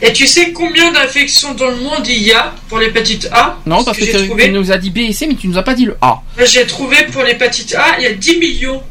Et 0.00 0.12
tu 0.12 0.26
sais 0.26 0.52
combien 0.52 0.90
d'infections 0.92 1.52
dans 1.54 1.68
le 1.68 1.76
monde 1.76 2.06
il 2.06 2.22
y 2.22 2.32
a 2.32 2.54
pour 2.68 2.78
l'hépatite 2.78 3.28
A? 3.32 3.58
Non, 3.66 3.84
parce 3.84 3.98
que, 3.98 4.24
trouvé. 4.24 4.44
tu 4.44 4.50
nous 4.52 4.72
as 4.72 4.78
dit 4.78 4.90
B 4.90 4.98
et 4.98 5.12
C, 5.12 5.26
mais 5.26 5.34
tu 5.34 5.46
nous 5.46 5.58
as 5.58 5.62
pas 5.62 5.74
dit 5.74 5.84
le 5.84 5.96
A. 6.00 6.22
J'ai 6.46 6.66
trouvé 6.66 6.96
pour 7.12 7.22
l'hépatite 7.22 7.74
A, 7.74 7.98
il 7.98 8.04
y 8.04 8.06
a 8.06 8.12
10 8.14 8.38
millions 8.38 8.82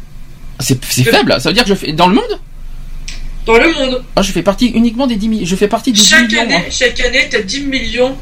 C'est 0.60 0.84
faible, 0.86 1.41
ça 1.41 1.49
veut 1.49 1.54
dire 1.54 1.64
que 1.64 1.70
je 1.70 1.76
fais 1.76 1.94
dans 1.94 2.08
le 2.08 2.16
monde? 2.16 2.40
Dans 3.48 3.58
le 3.58 3.74
monde. 3.74 4.04
Ah, 4.16 4.22
je 4.22 4.32
fais 4.32 4.44
partie 4.44 4.68
uniquement 4.68 5.08
des 5.08 5.16
10 5.16 5.30
millions. 5.30 5.45
Je 5.45 5.56
fais 5.56 5.68
partie 5.68 5.91
des 5.94 5.99
10 5.99 6.08
Chaque 6.08 6.28
millions. 6.28 6.41
année, 6.41 6.56
hein. 6.56 6.64
chaque 6.70 6.99
année, 6.99 7.28
tu 7.30 7.38
as 7.38 7.41
10 7.41 7.62
millions 7.62 8.16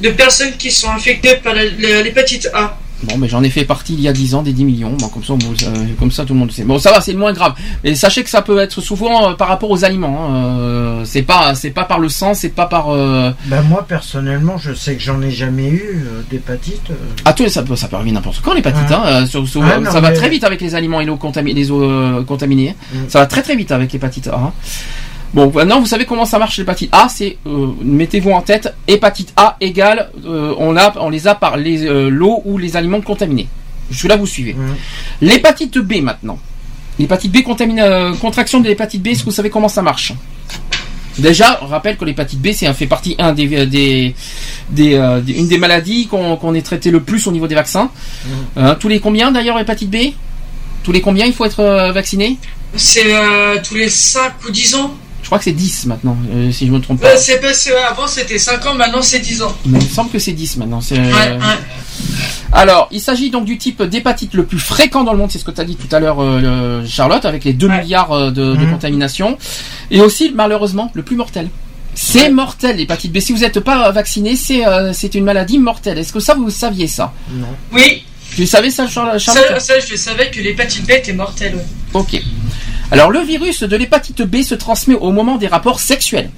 de 0.00 0.10
personnes 0.10 0.52
qui 0.58 0.70
sont 0.70 0.90
infectées 0.90 1.36
par 1.42 1.54
l'hépatite 1.54 2.48
A. 2.54 2.76
Bon, 3.04 3.16
mais 3.16 3.28
j'en 3.28 3.44
ai 3.44 3.50
fait 3.50 3.62
partie 3.64 3.94
il 3.94 4.00
y 4.00 4.08
a 4.08 4.12
10 4.12 4.34
ans 4.34 4.42
des 4.42 4.52
10 4.52 4.64
millions. 4.64 4.90
Bon, 4.98 5.06
comme 5.06 5.22
ça, 5.22 5.32
on- 5.34 5.38
euh, 5.38 5.84
comme 6.00 6.10
ça, 6.10 6.24
tout 6.24 6.32
le 6.32 6.40
monde 6.40 6.48
le 6.48 6.52
sait. 6.54 6.64
Bon, 6.64 6.80
ça 6.80 6.90
va, 6.90 7.00
c'est 7.00 7.12
le 7.12 7.18
moins 7.18 7.32
grave. 7.32 7.52
Mais 7.84 7.94
sachez 7.94 8.24
que 8.24 8.28
ça 8.30 8.42
peut 8.42 8.58
être 8.58 8.80
souvent 8.80 9.30
euh, 9.30 9.34
par 9.34 9.46
rapport 9.46 9.70
aux 9.70 9.84
aliments. 9.84 10.28
hein. 10.28 10.58
Euh, 10.58 11.02
c'est 11.04 11.22
pas, 11.22 11.54
c'est 11.54 11.70
pas 11.70 11.84
par 11.84 12.00
le 12.00 12.08
sang, 12.08 12.34
c'est 12.34 12.48
pas 12.48 12.66
par. 12.66 12.88
euh, 12.90 13.30
Ben 13.44 13.62
moi 13.62 13.86
personnellement, 13.86 14.58
je 14.58 14.74
sais 14.74 14.96
que 14.96 15.00
j'en 15.00 15.22
ai 15.22 15.30
jamais 15.30 15.68
eu 15.68 16.02
euh, 16.08 16.22
d'hépatite. 16.28 16.88
Ah, 17.24 17.32
tout, 17.32 17.48
ça 17.48 17.62
peut, 17.62 17.76
ça 17.76 17.86
peut 17.86 17.94
arriver 17.94 18.10
n'importe 18.10 18.40
quand 18.42 18.52
l'hépatite. 18.52 18.90
Hein. 18.90 19.26
Sur- 19.26 19.46
sur- 19.46 19.60
Ouais, 19.60 19.78
non, 19.78 19.92
ça 19.92 20.00
va 20.00 20.10
mais- 20.10 20.16
très 20.16 20.28
vite 20.28 20.42
avec 20.42 20.60
les 20.60 20.74
aliments 20.74 21.00
et 21.00 21.04
l'eau 21.04 21.14
contami- 21.16 21.54
les 21.54 21.70
eaux 21.70 21.84
euh, 21.84 22.24
contaminées. 22.24 22.74
Mm. 22.92 22.96
Ça 23.08 23.20
va 23.20 23.26
très 23.26 23.42
très 23.42 23.54
vite 23.54 23.70
avec 23.70 23.92
l'hépatite 23.92 24.26
A. 24.26 24.34
hein. 24.34 24.52
Bon, 25.34 25.50
maintenant 25.54 25.78
vous 25.80 25.86
savez 25.86 26.06
comment 26.06 26.24
ça 26.24 26.38
marche 26.38 26.56
l'hépatite 26.58 26.88
A, 26.92 27.08
c'est 27.08 27.36
euh, 27.46 27.66
mettez-vous 27.82 28.30
en 28.30 28.40
tête, 28.40 28.74
hépatite 28.86 29.32
A 29.36 29.56
égale 29.60 30.10
euh, 30.24 30.54
on 30.58 30.74
a 30.76 30.94
on 31.00 31.10
les 31.10 31.26
a 31.28 31.34
par 31.34 31.56
les 31.58 31.84
euh, 31.86 32.08
l'eau 32.08 32.40
ou 32.46 32.56
les 32.56 32.76
aliments 32.76 33.00
contaminés. 33.02 33.46
Jusque 33.90 34.08
là 34.08 34.16
vous 34.16 34.26
suivez. 34.26 34.56
L'hépatite 35.20 35.78
B 35.78 35.96
maintenant. 36.02 36.38
L'hépatite 36.98 37.30
B 37.30 37.42
contamine 37.42 37.78
euh, 37.80 38.12
contraction 38.14 38.60
de 38.60 38.68
l'hépatite 38.68 39.02
B, 39.02 39.08
est-ce 39.08 39.20
que 39.20 39.26
vous 39.26 39.30
savez 39.30 39.50
comment 39.50 39.68
ça 39.68 39.82
marche? 39.82 40.12
Déjà, 41.18 41.58
on 41.62 41.66
rappelle 41.66 41.96
que 41.96 42.04
l'hépatite 42.04 42.40
B, 42.40 42.48
c'est 42.52 42.66
un 42.66 42.74
fait 42.74 42.86
partie 42.86 43.16
un 43.18 43.32
des, 43.32 43.66
des, 43.66 44.14
des, 44.70 44.94
euh, 44.94 45.20
des- 45.20 45.32
une 45.32 45.48
des 45.48 45.58
maladies 45.58 46.06
qu'on 46.06 46.36
qu'on 46.36 46.54
est 46.54 46.62
traité 46.62 46.90
le 46.90 47.00
plus 47.00 47.26
au 47.26 47.32
niveau 47.32 47.46
des 47.48 47.54
vaccins. 47.56 47.90
Hein, 48.56 48.76
tous 48.80 48.88
les 48.88 49.00
combien 49.00 49.30
d'ailleurs 49.32 49.58
hépatite 49.58 49.90
B? 49.90 49.96
Tous 50.84 50.92
les 50.92 51.00
combien 51.00 51.26
il 51.26 51.32
faut 51.34 51.44
être 51.44 51.60
euh, 51.60 51.92
vacciné? 51.92 52.38
C'est 52.76 53.14
euh, 53.14 53.56
tous 53.66 53.74
les 53.74 53.88
5 53.88 54.32
ou 54.46 54.50
10 54.50 54.74
ans. 54.76 54.94
Je 55.28 55.30
crois 55.30 55.38
que 55.40 55.44
c'est 55.44 55.52
10 55.52 55.84
maintenant, 55.84 56.16
euh, 56.32 56.50
si 56.50 56.66
je 56.66 56.72
me 56.72 56.80
trompe 56.80 57.02
pas. 57.02 57.08
Euh, 57.08 57.16
c'est 57.18 57.38
ouais, 57.38 57.76
avant 57.86 58.06
c'était 58.06 58.38
5 58.38 58.64
ans, 58.64 58.74
maintenant 58.74 59.02
c'est 59.02 59.18
10 59.18 59.42
ans. 59.42 59.54
Mais 59.66 59.78
il 59.78 59.84
me 59.84 59.90
semble 59.90 60.08
que 60.10 60.18
c'est 60.18 60.32
10 60.32 60.56
maintenant. 60.56 60.80
c'est, 60.80 60.94
Ouais, 60.98 61.02
euh, 61.04 61.38
ouais. 61.38 61.44
Alors, 62.50 62.88
il 62.92 63.00
s'agit 63.02 63.28
donc 63.28 63.44
du 63.44 63.58
type 63.58 63.82
d'hépatite 63.82 64.32
le 64.32 64.46
plus 64.46 64.58
fréquent 64.58 65.04
dans 65.04 65.12
le 65.12 65.18
monde, 65.18 65.30
c'est 65.30 65.38
ce 65.38 65.44
que 65.44 65.50
tu 65.50 65.60
as 65.60 65.64
dit 65.64 65.76
tout 65.76 65.94
à 65.94 66.00
l'heure, 66.00 66.22
euh, 66.22 66.82
Charlotte, 66.86 67.26
avec 67.26 67.44
les 67.44 67.52
2 67.52 67.68
milliards 67.68 68.12
euh, 68.12 68.30
de, 68.30 68.56
de 68.56 68.64
contaminations. 68.70 69.36
Et 69.90 70.00
aussi, 70.00 70.32
malheureusement, 70.34 70.90
le 70.94 71.02
plus 71.02 71.16
mortel. 71.16 71.50
C'est 71.94 72.30
mortel 72.30 72.76
l'hépatite 72.78 73.12
B. 73.12 73.18
Si 73.20 73.34
vous 73.34 73.40
n'êtes 73.40 73.60
pas 73.60 73.90
vacciné, 73.90 74.34
c'est 74.34 74.66
euh, 74.66 74.94
c'est 74.94 75.14
une 75.14 75.24
maladie 75.24 75.58
mortelle. 75.58 75.98
Est-ce 75.98 76.12
que 76.14 76.20
ça, 76.20 76.32
vous 76.34 76.48
saviez 76.48 76.86
ça? 76.86 77.12
Oui, 77.70 78.02
Tu 78.34 78.46
savais 78.46 78.70
ça, 78.70 78.86
Char- 78.88 79.18
Charlotte? 79.20 79.44
Ça, 79.58 79.60
ça, 79.60 79.74
je 79.80 79.94
savais 79.96 80.30
que 80.30 80.40
l'hépatite 80.40 80.86
B 80.86 80.92
était 80.92 81.12
mortelle. 81.12 81.56
ouais. 81.56 81.66
Ok. 81.92 82.22
Alors 82.90 83.10
le 83.10 83.20
virus 83.20 83.62
de 83.62 83.76
l'hépatite 83.76 84.22
B 84.22 84.42
se 84.42 84.54
transmet 84.54 84.94
au 84.94 85.12
moment 85.12 85.36
des 85.36 85.46
rapports 85.48 85.80
sexuels. 85.80 86.30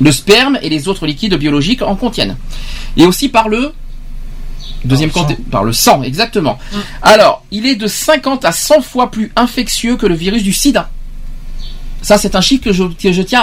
Le 0.00 0.12
sperme 0.12 0.58
et 0.62 0.70
les 0.70 0.88
autres 0.88 1.06
liquides 1.06 1.34
biologiques 1.34 1.82
en 1.82 1.94
contiennent. 1.96 2.36
Et 2.96 3.04
aussi 3.04 3.28
par 3.28 3.48
le 3.48 3.72
deuxième 4.84 5.10
Par 5.10 5.28
le 5.28 5.34
compte- 5.34 5.44
par 5.50 5.64
le 5.64 5.72
sang, 5.74 6.02
exactement. 6.02 6.58
Alors, 7.02 7.44
il 7.50 7.66
est 7.66 7.74
de 7.76 7.86
50 7.86 8.46
à 8.46 8.52
100 8.52 8.80
fois 8.80 9.10
plus 9.10 9.30
infectieux 9.36 9.96
que 9.96 10.06
le 10.06 10.14
virus 10.14 10.42
du 10.42 10.54
sida. 10.54 10.88
Ça, 12.00 12.16
c'est 12.16 12.34
un 12.34 12.40
chiffre 12.40 12.64
que 12.64 12.72
je, 12.72 12.84
que 12.84 13.12
je 13.12 13.20
tiens 13.20 13.42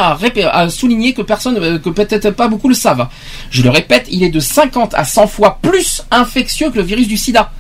à, 0.52 0.70
souligner 0.72 1.14
que 1.14 1.22
personne, 1.22 1.58
euh, 1.58 1.78
que 1.78 1.90
peut-être 1.92 2.32
pas 2.32 2.48
beaucoup 2.48 2.68
le 2.70 2.74
savent. 2.74 3.08
Je 3.52 3.62
le 3.62 3.70
répète, 3.70 4.08
il 4.10 4.24
est 4.24 4.30
de 4.32 4.40
50 4.40 4.96
à 4.96 5.06
100 5.06 5.28
fois 5.28 5.60
plus 5.62 6.02
infectieux 6.10 6.72
que 6.72 6.78
le 6.78 6.82
virus 6.84 7.08
du 7.08 7.18
sida. 7.18 7.52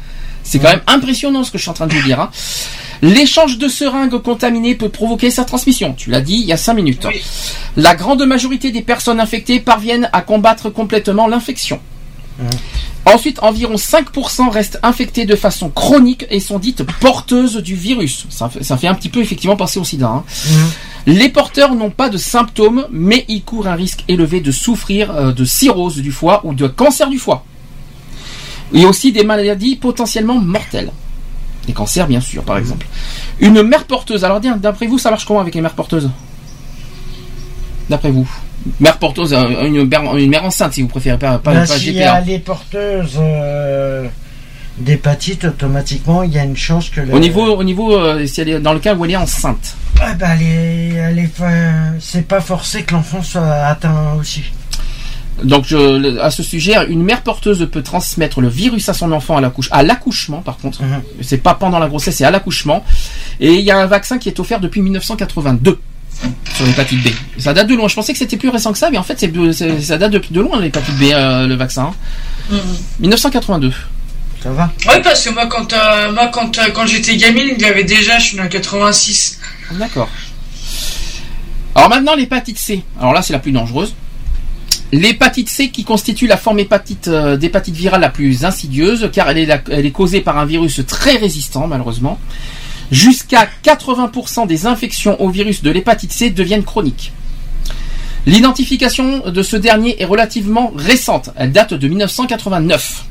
C'est 0.41 0.57
quand 0.57 0.69
même 0.69 0.81
impressionnant 0.87 1.43
ce 1.43 1.51
que 1.51 1.59
je 1.59 1.61
suis 1.63 1.69
en 1.69 1.73
train 1.75 1.85
de 1.85 1.93
vous 1.93 2.01
dire. 2.01 2.19
hein. 2.19 2.31
L'échange 3.01 3.57
de 3.57 3.67
seringues 3.67 4.21
contaminées 4.21 4.75
peut 4.75 4.89
provoquer 4.89 5.29
sa 5.29 5.45
transmission. 5.45 5.93
Tu 5.93 6.09
l'as 6.09 6.21
dit 6.21 6.35
il 6.35 6.45
y 6.45 6.53
a 6.53 6.57
5 6.57 6.73
minutes. 6.73 7.05
Oui. 7.07 7.21
La 7.75 7.95
grande 7.95 8.25
majorité 8.25 8.71
des 8.71 8.81
personnes 8.81 9.19
infectées 9.19 9.59
parviennent 9.59 10.09
à 10.13 10.21
combattre 10.21 10.69
complètement 10.69 11.27
l'infection. 11.27 11.79
Ensuite, 13.05 13.39
environ 13.41 13.75
5% 13.75 14.49
restent 14.49 14.79
infectés 14.83 15.25
de 15.25 15.35
façon 15.35 15.69
chronique 15.69 16.25
et 16.29 16.39
sont 16.39 16.59
dites 16.59 16.83
porteuses 16.99 17.55
du 17.57 17.73
virus. 17.75 18.25
Ça 18.29 18.49
fait, 18.49 18.63
ça 18.63 18.75
fait 18.77 18.87
un 18.87 18.93
petit 18.93 19.09
peu 19.09 19.21
effectivement 19.21 19.55
penser 19.55 19.79
au 19.79 19.83
sida. 19.85 20.07
hein. 20.07 20.23
Les 21.05 21.29
porteurs 21.29 21.73
n'ont 21.73 21.89
pas 21.89 22.09
de 22.09 22.17
symptômes, 22.17 22.85
mais 22.91 23.23
ils 23.29 23.41
courent 23.43 23.67
un 23.67 23.75
risque 23.75 24.03
élevé 24.09 24.41
de 24.41 24.51
souffrir 24.51 25.11
euh, 25.11 25.31
de 25.31 25.45
cirrhose 25.45 25.95
du 25.97 26.11
foie 26.11 26.41
ou 26.43 26.53
de 26.53 26.67
cancer 26.67 27.09
du 27.09 27.17
foie. 27.17 27.45
Et 28.73 28.85
aussi 28.85 29.13
des 29.13 29.23
maladies 29.23 29.77
potentiellement 29.77 30.35
mortelles. 30.39 30.91
Des 31.67 31.73
cancers, 31.73 32.07
bien 32.07 32.21
sûr, 32.21 32.43
par 32.43 32.57
exemple. 32.57 32.87
Une 33.39 33.61
mère 33.61 33.83
porteuse. 33.83 34.23
Alors, 34.25 34.39
d'après 34.39 34.87
vous, 34.87 34.97
ça 34.97 35.11
marche 35.11 35.25
comment 35.25 35.41
avec 35.41 35.53
les 35.53 35.61
mères 35.61 35.73
porteuses? 35.73 36.09
D'après 37.89 38.09
vous 38.09 38.27
Mère 38.79 38.97
porteuse, 38.97 39.33
euh, 39.33 39.65
une, 39.65 39.87
mère- 39.87 40.15
une 40.17 40.29
mère 40.29 40.43
enceinte, 40.43 40.73
si 40.73 40.81
vous 40.81 40.87
préférez, 40.87 41.17
pas, 41.17 41.37
pas, 41.37 41.53
Ben, 41.53 41.67
pas 41.67 41.77
y 41.77 42.01
a 42.03 42.19
les 42.21 42.39
porteuses 42.39 43.17
euh, 43.17 44.07
d'hépatite, 44.77 45.45
automatiquement, 45.45 46.23
il 46.23 46.33
y 46.33 46.39
a 46.39 46.43
une 46.43 46.57
chance 46.57 46.89
que 46.89 46.99
le... 47.01 47.13
Au 47.13 47.19
niveau, 47.19 47.45
au 47.45 47.63
niveau 47.63 47.93
euh, 47.95 48.25
si 48.25 48.41
elle 48.41 48.49
est 48.49 48.59
dans 48.59 48.73
le 48.73 48.79
cas 48.79 48.93
où 48.95 49.05
elle 49.05 49.11
est 49.11 49.15
enceinte. 49.15 49.75
Ah 50.01 50.13
ben, 50.15 50.31
elle 50.35 50.41
est- 50.43 50.93
elle 50.95 51.19
est 51.19 51.33
fa- 51.33 51.93
c'est 51.99 52.27
pas 52.27 52.41
forcé 52.41 52.83
que 52.83 52.93
l'enfant 52.93 53.21
soit 53.21 53.41
atteint 53.47 54.13
aussi. 54.19 54.43
Donc, 55.43 55.65
je- 55.67 56.17
à 56.19 56.31
ce 56.31 56.41
sujet, 56.43 56.73
une 56.89 57.03
mère 57.03 57.21
porteuse 57.21 57.67
peut 57.71 57.83
transmettre 57.83 58.41
le 58.41 58.47
virus 58.49 58.89
à 58.89 58.93
son 58.93 59.11
enfant 59.11 59.37
à 59.37 59.41
l'accouche- 59.41 59.69
à 59.71 59.83
l'accouchement, 59.83 60.41
par 60.41 60.57
contre. 60.57 60.81
Mhm. 60.81 61.01
C'est 61.21 61.37
pas 61.37 61.53
pendant 61.53 61.77
la 61.79 61.87
grossesse, 61.87 62.15
c'est 62.15 62.25
à 62.25 62.31
l'accouchement. 62.31 62.83
Et 63.39 63.53
il 63.53 63.61
y 63.65 63.69
a 63.71 63.77
un 63.77 63.85
vaccin 63.85 64.17
qui 64.17 64.29
est 64.29 64.39
offert 64.39 64.59
depuis 64.59 64.81
1982 64.81 65.79
sur 66.55 66.65
l'hépatite 66.65 67.03
B. 67.03 67.09
Ça 67.37 67.53
date 67.53 67.67
de 67.67 67.75
loin. 67.75 67.87
Je 67.87 67.93
pensais 67.95 68.13
que 68.13 68.19
c'était 68.19 68.37
plus 68.37 68.49
récent 68.49 68.71
que 68.71 68.79
ça, 68.79 68.89
mais 68.89 68.97
en 68.97 69.03
fait, 69.03 69.19
c'est, 69.19 69.31
c'est- 69.53 69.81
ça 69.81 69.97
date 69.99 70.11
depuis 70.11 70.33
de 70.33 70.41
loin 70.41 70.59
l'hépatite 70.59 70.95
B, 70.97 71.03
euh, 71.13 71.45
le 71.45 71.55
vaccin. 71.55 71.93
Mhm. 72.49 72.59
1982. 72.99 73.73
Ça 74.41 74.49
va? 74.51 74.71
Oui, 74.87 74.95
parce 75.03 75.23
que 75.23 75.29
moi, 75.31 75.45
quand, 75.47 75.73
euh, 75.73 76.11
moi, 76.13 76.29
quand, 76.33 76.57
euh, 76.57 76.69
quand 76.73 76.85
j'étais 76.87 77.15
gamine, 77.17 77.53
il 77.57 77.61
y 77.61 77.65
avait 77.65 77.83
déjà, 77.83 78.17
je 78.17 78.23
suis 78.25 78.37
né 78.37 78.43
en 78.43 78.47
86. 78.47 79.39
D'accord. 79.71 80.09
Alors 81.75 81.89
maintenant, 81.89 82.15
l'hépatite 82.15 82.57
C. 82.57 82.83
Alors 82.99 83.13
là, 83.13 83.21
c'est 83.21 83.33
la 83.33 83.39
plus 83.39 83.51
dangereuse. 83.51 83.93
L'hépatite 84.93 85.49
C 85.49 85.69
qui 85.69 85.83
constitue 85.83 86.27
la 86.27 86.37
forme 86.37 86.59
euh, 87.07 87.37
d'hépatite 87.37 87.75
virale 87.75 88.01
la 88.01 88.09
plus 88.09 88.45
insidieuse, 88.45 89.09
car 89.11 89.29
elle 89.29 89.37
est, 89.37 89.61
elle 89.69 89.85
est 89.85 89.91
causée 89.91 90.21
par 90.21 90.37
un 90.37 90.45
virus 90.45 90.81
très 90.87 91.17
résistant, 91.17 91.67
malheureusement. 91.67 92.19
Jusqu'à 92.89 93.49
80% 93.65 94.47
des 94.47 94.65
infections 94.65 95.21
au 95.21 95.29
virus 95.29 95.61
de 95.61 95.71
l'hépatite 95.71 96.13
C 96.13 96.29
deviennent 96.29 96.63
chroniques. 96.63 97.11
L'identification 98.25 99.29
de 99.29 99.43
ce 99.43 99.57
dernier 99.57 100.01
est 100.01 100.05
relativement 100.05 100.71
récente. 100.75 101.31
Elle 101.35 101.51
date 101.51 101.73
de 101.73 101.87
1989. 101.87 103.05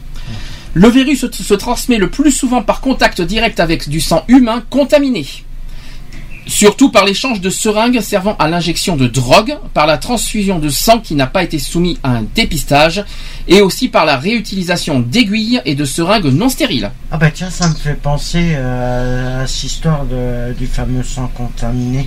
Le 0.73 0.89
virus 0.89 1.31
se 1.31 1.55
transmet 1.55 1.97
le 1.97 2.11
plus 2.11 2.31
souvent 2.31 2.62
par 2.62 2.81
contact 2.81 3.23
direct 3.23 3.61
avec 3.61 3.89
du 3.89 4.01
sang 4.01 4.24
humain 4.28 4.62
contaminé. 4.69 5.27
Surtout 6.47 6.90
par 6.93 7.05
l'échange 7.05 7.40
de 7.40 7.51
seringues 7.51 8.01
servant 8.01 8.36
à 8.39 8.47
l'injection 8.48 8.97
de 8.97 9.09
drogue, 9.09 9.56
par 9.74 9.86
la 9.86 9.98
transfusion 9.98 10.60
de 10.60 10.68
sang 10.68 11.01
qui 11.01 11.16
n'a 11.16 11.27
pas 11.27 11.43
été 11.43 11.59
soumis 11.59 11.98
à 12.05 12.10
un 12.10 12.23
dépistage, 12.36 13.05
et 13.48 13.60
aussi 13.60 13.89
par 13.89 14.05
la 14.05 14.16
réutilisation 14.16 15.01
d'aiguilles 15.01 15.60
et 15.64 15.74
de 15.74 15.85
seringues 15.85 16.27
non 16.27 16.48
stériles. 16.48 16.90
Ah 17.10 17.16
bah 17.16 17.31
tiens, 17.32 17.51
ça 17.51 17.68
me 17.68 17.74
fait 17.74 17.94
penser 18.01 18.52
euh, 18.56 19.43
à 19.43 19.47
cette 19.48 19.64
histoire 19.64 20.05
de, 20.05 20.52
du 20.55 20.66
fameux 20.68 21.02
sang 21.02 21.28
contaminé. 21.35 22.06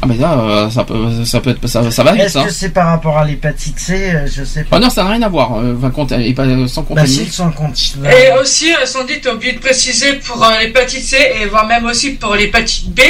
Ah 0.00 0.06
mais 0.06 0.16
là, 0.16 0.38
euh, 0.38 0.70
ça 0.70 0.84
peut, 0.84 1.24
ça 1.24 1.40
peut 1.40 1.50
être, 1.50 1.66
ça, 1.66 1.90
ça 1.90 2.04
va 2.04 2.12
vite, 2.12 2.22
Est-ce 2.22 2.34
ça. 2.34 2.44
que 2.44 2.50
c'est 2.52 2.68
par 2.70 2.86
rapport 2.86 3.18
à 3.18 3.24
l'hépatite 3.24 3.78
C 3.80 3.94
euh, 4.14 4.28
Je 4.32 4.44
sais 4.44 4.62
pas. 4.62 4.76
Ah 4.76 4.80
non, 4.80 4.90
ça 4.90 5.02
n'a 5.02 5.10
rien 5.10 5.22
à 5.22 5.28
voir. 5.28 5.56
euh, 5.56 5.74
sans 5.74 5.80
bah 5.80 5.90
contaminer. 5.90 6.26
si, 6.28 7.24
le 7.24 7.30
sang 7.32 7.50
contaminé. 7.50 8.06
Et 8.06 8.40
aussi, 8.40 8.70
Sandy, 8.84 9.14
t'as 9.20 9.34
oublié 9.34 9.54
de 9.54 9.58
préciser 9.58 10.12
pour 10.24 10.44
euh, 10.44 10.50
l'hépatite 10.60 11.02
C 11.02 11.16
et 11.42 11.46
voire 11.46 11.66
même 11.66 11.84
aussi 11.86 12.10
pour 12.12 12.34
l'hépatite 12.36 12.94
B, 12.94 13.00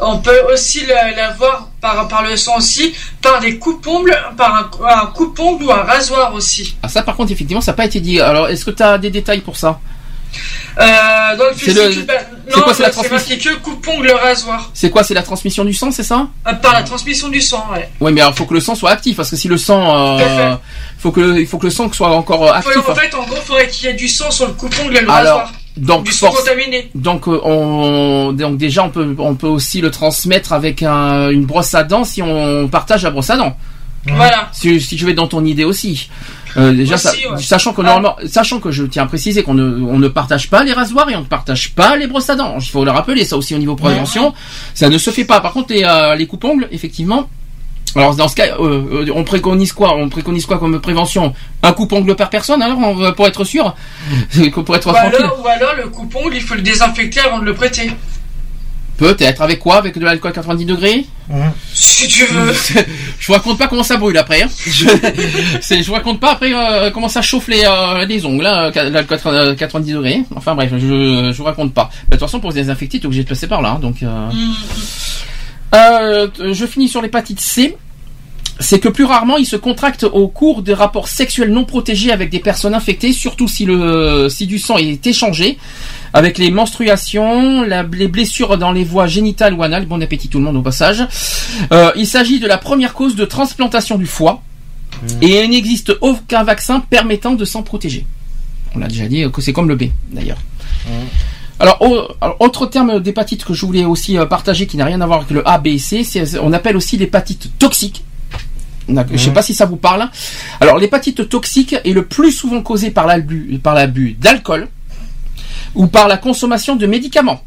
on 0.00 0.18
peut 0.18 0.40
aussi 0.52 0.84
la- 0.86 1.12
l'avoir 1.12 1.68
par, 1.80 2.06
par 2.08 2.22
le 2.22 2.36
sang 2.36 2.56
aussi, 2.58 2.94
par 3.22 3.40
des 3.40 3.58
coupes-ongles, 3.58 4.16
par 4.36 4.54
un, 4.54 4.70
un 5.02 5.06
coupe-ongle 5.06 5.64
ou 5.64 5.72
un 5.72 5.82
rasoir 5.84 6.34
aussi. 6.34 6.76
Ah 6.82 6.88
ça, 6.88 7.02
par 7.02 7.16
contre, 7.16 7.32
effectivement, 7.32 7.60
ça 7.62 7.72
n'a 7.72 7.76
pas 7.76 7.84
été 7.86 8.00
dit. 8.00 8.20
Alors, 8.20 8.48
est-ce 8.48 8.64
que 8.64 8.70
tu 8.72 8.82
as 8.82 8.98
des 8.98 9.10
détails 9.10 9.40
pour 9.40 9.56
ça? 9.56 9.78
Euh, 10.78 11.36
dans 11.38 11.44
le 11.44 11.50
C'est 11.56 11.64
physique, 11.70 11.96
le- 12.00 12.02
bah, 12.02 12.12
non, 12.54 12.62
quoi, 12.64 12.74
c'est 12.74 12.82
bah, 12.82 12.90
transmission 12.90 13.32
que 13.54 13.58
coupe-ongle 13.60 14.10
rasoir. 14.10 14.70
C'est 14.74 14.90
quoi 14.90 15.02
C'est 15.02 15.14
la 15.14 15.22
transmission 15.22 15.64
du 15.64 15.72
sang, 15.72 15.90
c'est 15.90 16.02
ça? 16.02 16.26
Euh, 16.46 16.52
par 16.54 16.74
la 16.74 16.82
transmission 16.82 17.28
du 17.28 17.40
sang, 17.40 17.66
ouais. 17.72 17.88
Oui, 18.00 18.12
mais 18.12 18.20
il 18.26 18.34
faut 18.34 18.44
que 18.44 18.52
le 18.52 18.60
sang 18.60 18.74
soit 18.74 18.90
actif, 18.90 19.16
parce 19.16 19.30
que 19.30 19.36
si 19.36 19.48
le 19.48 19.56
sang, 19.56 20.18
euh, 20.18 20.54
faut 20.98 21.10
que 21.12 21.20
le- 21.20 21.40
il 21.40 21.46
faut 21.46 21.56
que 21.56 21.64
le 21.66 21.70
sang 21.70 21.90
soit 21.90 22.10
encore 22.10 22.42
euh, 22.44 22.60
Faut- 22.60 22.68
actif. 22.70 22.88
en 22.90 22.94
fait, 22.94 23.14
en 23.14 23.22
gros, 23.24 23.36
il 23.36 23.42
faudrait 23.46 23.68
qu'il 23.68 23.86
y 23.88 23.90
ait 23.90 23.94
du 23.94 24.08
sang 24.08 24.30
sur 24.30 24.46
le 24.48 24.52
coupe-ongle 24.52 24.98
et 24.98 25.00
le 25.00 25.10
Alors, 25.10 25.38
rasoir. 25.38 25.52
Donc 25.76 26.08
contaminé. 26.20 26.90
Donc, 26.94 27.28
euh, 27.28 27.40
on, 27.44 28.32
donc 28.32 28.56
déjà, 28.56 28.84
on 28.84 28.90
peut, 28.90 29.14
on 29.18 29.34
peut 29.34 29.46
aussi 29.46 29.80
le 29.80 29.90
transmettre 29.90 30.52
avec 30.52 30.82
un- 30.82 31.30
une 31.30 31.44
brosse 31.44 31.74
à 31.74 31.84
dents 31.84 32.04
si 32.04 32.22
on 32.22 32.68
partage 32.68 33.02
la 33.04 33.10
brosse 33.10 33.30
à 33.30 33.36
dents. 33.36 33.56
Voilà. 34.08 34.48
Si, 34.52 34.80
si 34.80 34.96
je 34.96 35.04
vais 35.04 35.14
dans 35.14 35.26
ton 35.26 35.44
idée 35.44 35.64
aussi. 35.64 36.08
Euh, 36.56 36.72
déjà, 36.72 36.94
Aussi, 36.94 37.02
ça- 37.04 37.12
ouais. 37.32 37.42
sachant 37.42 37.72
que 37.74 37.80
Ah. 37.82 37.86
normalement, 37.86 38.16
sachant 38.26 38.60
que 38.60 38.70
je 38.70 38.84
tiens 38.84 39.02
à 39.02 39.06
préciser 39.06 39.42
qu'on 39.42 39.52
ne, 39.54 39.64
on 39.84 39.98
ne 39.98 40.08
partage 40.08 40.48
pas 40.48 40.62
les 40.62 40.72
rasoirs 40.72 41.10
et 41.10 41.16
on 41.16 41.20
ne 41.20 41.24
partage 41.26 41.74
pas 41.74 41.96
les 41.96 42.06
brosses 42.06 42.30
à 42.30 42.36
dents. 42.36 42.54
Il 42.58 42.64
faut 42.66 42.84
le 42.84 42.92
rappeler, 42.92 43.24
ça 43.24 43.36
aussi 43.36 43.54
au 43.54 43.58
niveau 43.58 43.74
prévention, 43.76 44.32
ça 44.72 44.88
ne 44.88 44.96
se 44.96 45.10
fait 45.10 45.24
pas. 45.24 45.40
Par 45.40 45.52
contre, 45.52 45.74
les, 45.74 45.82
euh, 45.84 46.14
les 46.14 46.26
coupes-ongles, 46.26 46.68
effectivement. 46.70 47.28
Alors 47.96 48.14
dans 48.14 48.28
ce 48.28 48.36
cas, 48.36 48.56
euh, 48.60 49.04
euh, 49.06 49.12
on 49.14 49.24
préconise 49.24 49.72
quoi? 49.72 49.96
On 49.96 50.08
préconise 50.08 50.46
quoi 50.46 50.58
comme 50.58 50.80
prévention? 50.80 51.32
Un 51.62 51.72
coupe-ongle 51.72 52.14
par 52.16 52.30
personne 52.30 52.60
alors 52.62 52.78
on 52.78 52.94
va- 52.94 53.12
pour 53.12 53.26
être 53.26 53.44
sûr, 53.44 53.74
pour 54.64 54.76
être 54.76 54.88
Ou 54.88 54.92
tranquille. 54.92 55.14
alors, 55.18 55.40
ou 55.42 55.48
alors, 55.48 55.74
le 55.76 55.88
coupe-ongle, 55.88 56.34
il 56.36 56.42
faut 56.42 56.54
le 56.54 56.62
désinfecter 56.62 57.20
avant 57.20 57.38
de 57.38 57.44
le 57.44 57.54
prêter. 57.54 57.90
Peut-être 58.98 59.42
avec 59.42 59.58
quoi? 59.58 59.76
Avec 59.76 59.98
de 59.98 60.04
l'alcool 60.06 60.30
à 60.30 60.34
90 60.34 60.64
degrés? 60.64 61.04
Hum. 61.30 61.52
Si 61.74 62.08
tu 62.08 62.24
veux. 62.24 62.50
Je 63.18 63.26
vous 63.26 63.34
raconte 63.34 63.58
pas 63.58 63.68
comment 63.68 63.82
ça 63.82 63.98
brûle 63.98 64.16
après. 64.16 64.40
Hein. 64.42 64.48
Je, 64.66 64.86
je 65.82 65.86
vous 65.86 65.92
raconte 65.92 66.18
pas 66.18 66.32
après 66.32 66.54
euh, 66.54 66.90
comment 66.90 67.08
ça 67.10 67.20
chauffe 67.20 67.48
les, 67.48 67.62
euh, 67.64 68.06
les 68.06 68.24
ongles, 68.24 68.46
hein, 68.46 68.70
l'alcool 68.74 69.18
à 69.26 69.54
90 69.54 69.92
degrés. 69.92 70.22
Enfin 70.34 70.54
bref, 70.54 70.70
je, 70.72 70.78
je 71.30 71.36
vous 71.36 71.44
raconte 71.44 71.74
pas. 71.74 71.90
Mais 72.08 72.16
de 72.16 72.20
toute 72.20 72.20
façon, 72.26 72.40
pour 72.40 72.52
se 72.52 72.56
désinfecter, 72.56 72.98
t'es 72.98 73.04
obligé 73.06 73.22
de 73.24 73.28
passer 73.28 73.46
par 73.46 73.60
là. 73.60 73.72
hein, 73.72 73.78
donc, 73.80 74.02
euh, 74.02 74.30
Mm. 74.30 74.54
Euh, 75.74 76.28
je 76.52 76.64
finis 76.64 76.88
sur 76.88 77.02
l'hépatite 77.02 77.40
C. 77.40 77.76
C'est 78.58 78.80
que 78.80 78.88
plus 78.88 79.04
rarement, 79.04 79.36
il 79.36 79.44
se 79.44 79.56
contracte 79.56 80.04
au 80.04 80.28
cours 80.28 80.62
des 80.62 80.72
rapports 80.72 81.08
sexuels 81.08 81.50
non 81.52 81.64
protégés 81.64 82.10
avec 82.10 82.30
des 82.30 82.38
personnes 82.38 82.74
infectées, 82.74 83.12
surtout 83.12 83.48
si 83.48 83.66
le 83.66 84.28
si 84.30 84.46
du 84.46 84.58
sang 84.58 84.78
est 84.78 85.06
échangé, 85.06 85.58
avec 86.14 86.38
les 86.38 86.50
menstruations, 86.50 87.62
la- 87.62 87.82
les 87.82 88.08
blessures 88.08 88.56
dans 88.56 88.72
les 88.72 88.82
voies 88.84 89.06
génitales 89.06 89.52
ou 89.52 89.62
anales. 89.62 89.84
Bon 89.84 90.00
appétit 90.02 90.28
tout 90.28 90.38
le 90.38 90.44
monde 90.44 90.56
au 90.56 90.62
passage. 90.62 91.06
Euh, 91.72 91.90
il 91.96 92.06
s'agit 92.06 92.40
de 92.40 92.46
la 92.46 92.56
première 92.56 92.94
cause 92.94 93.14
de 93.14 93.26
transplantation 93.26 93.98
du 93.98 94.06
foie, 94.06 94.42
et 95.20 95.42
il 95.44 95.50
n'existe 95.50 95.92
aucun 96.00 96.42
vaccin 96.42 96.80
permettant 96.80 97.34
de 97.34 97.44
s'en 97.44 97.62
protéger. 97.62 98.06
On 98.74 98.78
l'a 98.78 98.88
déjà 98.88 99.06
dit 99.06 99.24
euh, 99.24 99.28
que 99.28 99.42
c'est 99.42 99.52
comme 99.52 99.68
le 99.68 99.76
B 99.76 99.84
d'ailleurs. 100.12 100.38
Alors, 101.60 101.76
au- 101.82 102.08
alors, 102.22 102.36
autre 102.40 102.64
terme 102.66 103.00
d'hépatite 103.00 103.44
que 103.44 103.52
je 103.52 103.66
voulais 103.66 103.84
aussi 103.84 104.16
euh, 104.16 104.24
partager 104.24 104.66
qui 104.66 104.78
n'a 104.78 104.86
rien 104.86 105.00
à 105.02 105.06
voir 105.06 105.18
avec 105.20 105.30
le 105.30 105.46
A, 105.46 105.58
B 105.58 105.66
et 105.68 105.78
C, 105.78 106.04
on 106.42 106.54
appelle 106.54 106.76
aussi 106.76 106.96
l'hépatite 106.96 107.50
toxique. 107.58 108.02
Je 108.88 109.16
sais 109.16 109.32
pas 109.32 109.42
si 109.42 109.54
ça 109.54 109.66
vous 109.66 109.76
parle. 109.76 110.08
Alors, 110.60 110.78
l'hépatite 110.78 111.28
toxique 111.28 111.74
est 111.84 111.92
le 111.92 112.04
plus 112.04 112.32
souvent 112.32 112.62
causée 112.62 112.90
par 112.90 113.06
l'abus 113.06 114.16
d'alcool 114.20 114.68
ou 115.74 115.86
par 115.86 116.08
la 116.08 116.16
consommation 116.16 116.76
de 116.76 116.86
médicaments. 116.86 117.42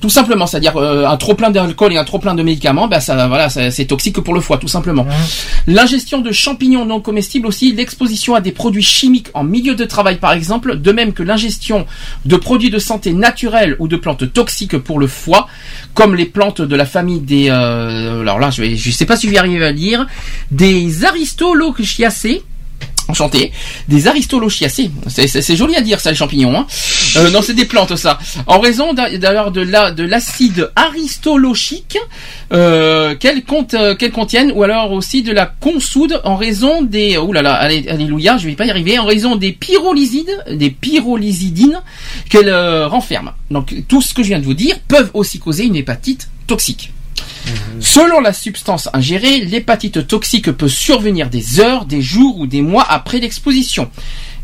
Tout 0.00 0.10
simplement, 0.10 0.46
c'est-à-dire 0.46 0.76
euh, 0.76 1.06
un 1.06 1.16
trop 1.16 1.34
plein 1.34 1.50
d'alcool 1.50 1.92
et 1.94 1.96
un 1.96 2.04
trop 2.04 2.18
plein 2.18 2.34
de 2.34 2.42
médicaments, 2.42 2.88
ben 2.88 3.00
ça, 3.00 3.26
voilà, 3.26 3.48
ça- 3.48 3.70
c'est 3.70 3.86
toxique 3.86 4.20
pour 4.20 4.34
le 4.34 4.40
foie, 4.40 4.58
tout 4.58 4.68
simplement. 4.68 5.06
L'ingestion 5.66 6.20
de 6.20 6.30
champignons 6.30 6.84
non 6.84 7.00
comestibles 7.00 7.46
aussi, 7.46 7.72
l'exposition 7.72 8.34
à 8.34 8.42
des 8.42 8.52
produits 8.52 8.82
chimiques 8.82 9.28
en 9.32 9.44
milieu 9.44 9.74
de 9.74 9.84
travail 9.86 10.18
par 10.18 10.32
exemple, 10.32 10.76
de 10.78 10.92
même 10.92 11.14
que 11.14 11.22
l'ingestion 11.22 11.86
de 12.26 12.36
produits 12.36 12.68
de 12.70 12.78
santé 12.78 13.14
naturels 13.14 13.76
ou 13.78 13.88
de 13.88 13.96
plantes 13.96 14.30
toxiques 14.32 14.76
pour 14.76 14.98
le 14.98 15.06
foie, 15.06 15.48
comme 15.94 16.14
les 16.14 16.26
plantes 16.26 16.60
de 16.60 16.76
la 16.76 16.84
famille 16.84 17.20
des, 17.20 17.48
euh, 17.50 18.20
alors 18.20 18.38
là 18.38 18.50
je 18.50 18.74
je 18.74 18.90
sais 18.90 19.06
pas 19.06 19.16
si 19.16 19.26
je 19.26 19.32
vais 19.32 19.38
arriver 19.38 19.64
à 19.64 19.70
le 19.70 19.76
dire, 19.76 20.06
des 20.50 21.04
Aristolochiacées. 21.06 22.42
Enchanté. 23.08 23.52
Des 23.88 24.06
aristolochiacées. 24.06 24.90
C'est, 25.08 25.26
c'est- 25.26 25.42
joli 25.56 25.76
à 25.76 25.80
dire 25.82 26.00
ça, 26.00 26.10
les 26.10 26.16
champignons. 26.16 26.56
Hein. 26.56 26.66
Euh, 27.16 27.30
non, 27.30 27.42
c'est 27.42 27.54
des 27.54 27.66
plantes 27.66 27.96
ça. 27.96 28.18
En 28.46 28.60
raison 28.60 28.94
d'a- 28.94 29.16
d'ailleurs 29.18 29.50
de 29.50 29.60
la 29.60 29.90
de 29.90 30.02
l'acide 30.04 30.70
aristolochique 30.74 31.98
euh, 32.52 33.14
euh, 33.74 33.94
qu'elles 33.94 34.12
contiennent, 34.12 34.52
ou 34.54 34.62
alors 34.62 34.92
aussi 34.92 35.22
de 35.22 35.32
la 35.32 35.46
consoude 35.46 36.20
en 36.24 36.36
raison 36.36 36.82
des. 36.82 37.18
Ouh 37.18 37.32
là 37.32 37.42
alléluia, 37.52 38.38
je 38.38 38.46
vais 38.46 38.54
pas 38.54 38.66
y 38.66 38.70
arriver. 38.70 38.98
En 38.98 39.04
raison 39.04 39.36
des 39.36 39.52
des 40.50 40.70
qu'elles 42.30 42.48
renferment. 42.86 43.32
Donc 43.50 43.74
tout 43.88 44.00
ce 44.02 44.14
que 44.14 44.22
je 44.22 44.28
viens 44.28 44.38
de 44.38 44.44
vous 44.44 44.54
dire 44.54 44.76
peuvent 44.88 45.10
aussi 45.14 45.38
causer 45.38 45.64
une 45.64 45.76
hépatite 45.76 46.28
toxique. 46.46 46.92
Selon 47.80 48.20
la 48.20 48.32
substance 48.32 48.88
ingérée, 48.92 49.40
l'hépatite 49.40 50.06
toxique 50.06 50.50
peut 50.52 50.68
survenir 50.68 51.28
des 51.28 51.60
heures, 51.60 51.84
des 51.84 52.00
jours 52.00 52.38
ou 52.38 52.46
des 52.46 52.62
mois 52.62 52.86
après 52.88 53.18
l'exposition. 53.20 53.90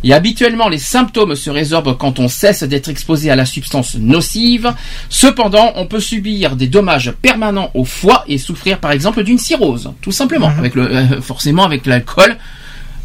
Et 0.02 0.14
habituellement, 0.14 0.68
les 0.68 0.78
symptômes 0.78 1.34
se 1.34 1.50
résorbent 1.50 1.96
quand 1.96 2.18
on 2.20 2.28
cesse 2.28 2.62
d'être 2.62 2.88
exposé 2.88 3.30
à 3.30 3.36
la 3.36 3.44
substance 3.44 3.96
nocive. 3.96 4.72
Cependant, 5.10 5.72
on 5.76 5.86
peut 5.86 6.00
subir 6.00 6.56
des 6.56 6.68
dommages 6.68 7.12
permanents 7.20 7.70
au 7.74 7.84
foie 7.84 8.24
et 8.26 8.38
souffrir 8.38 8.78
par 8.78 8.92
exemple 8.92 9.22
d'une 9.24 9.38
cirrhose, 9.38 9.92
tout 10.00 10.12
simplement. 10.12 10.48
Avec 10.58 10.74
le, 10.74 10.90
euh, 10.90 11.20
forcément 11.20 11.64
avec 11.64 11.86
l'alcool. 11.86 12.36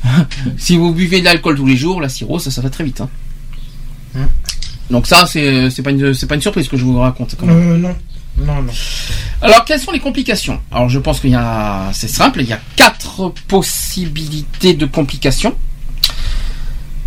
si 0.58 0.78
vous 0.78 0.94
buvez 0.94 1.20
de 1.20 1.26
l'alcool 1.26 1.56
tous 1.58 1.66
les 1.66 1.76
jours, 1.78 2.00
la 2.00 2.10
cirrhose, 2.10 2.44
ça, 2.44 2.52
ça 2.52 2.62
va 2.62 2.70
très 2.70 2.84
vite. 2.84 3.02
hein. 3.02 3.10
Donc 4.90 5.08
ça, 5.08 5.26
c'est 5.26 5.70
c'est 5.72 5.82
pas 5.82 5.90
une 5.92 6.14
pas 6.16 6.36
une 6.36 6.42
surprise 6.42 6.68
que 6.68 6.78
je 6.78 6.84
vous 6.84 7.00
raconte. 7.00 7.36
quand 7.38 7.48
même. 7.48 7.72
Euh, 7.72 7.78
non. 7.78 7.96
Non, 8.38 8.62
non. 8.62 8.74
Alors, 9.42 9.64
quelles 9.66 9.80
sont 9.80 9.92
les 9.92 10.00
complications? 10.00 10.60
Alors, 10.72 10.90
je 10.90 11.00
pense 11.00 11.20
qu'il 11.20 11.30
y 11.32 11.36
a, 11.36 11.90
c'est 11.94 12.08
simple, 12.10 12.42
il 12.42 12.48
y 12.50 12.54
a 12.54 12.60
quatre 12.76 13.30
possibilités 13.48 14.74
de 14.74 14.86
complications. 14.86 15.56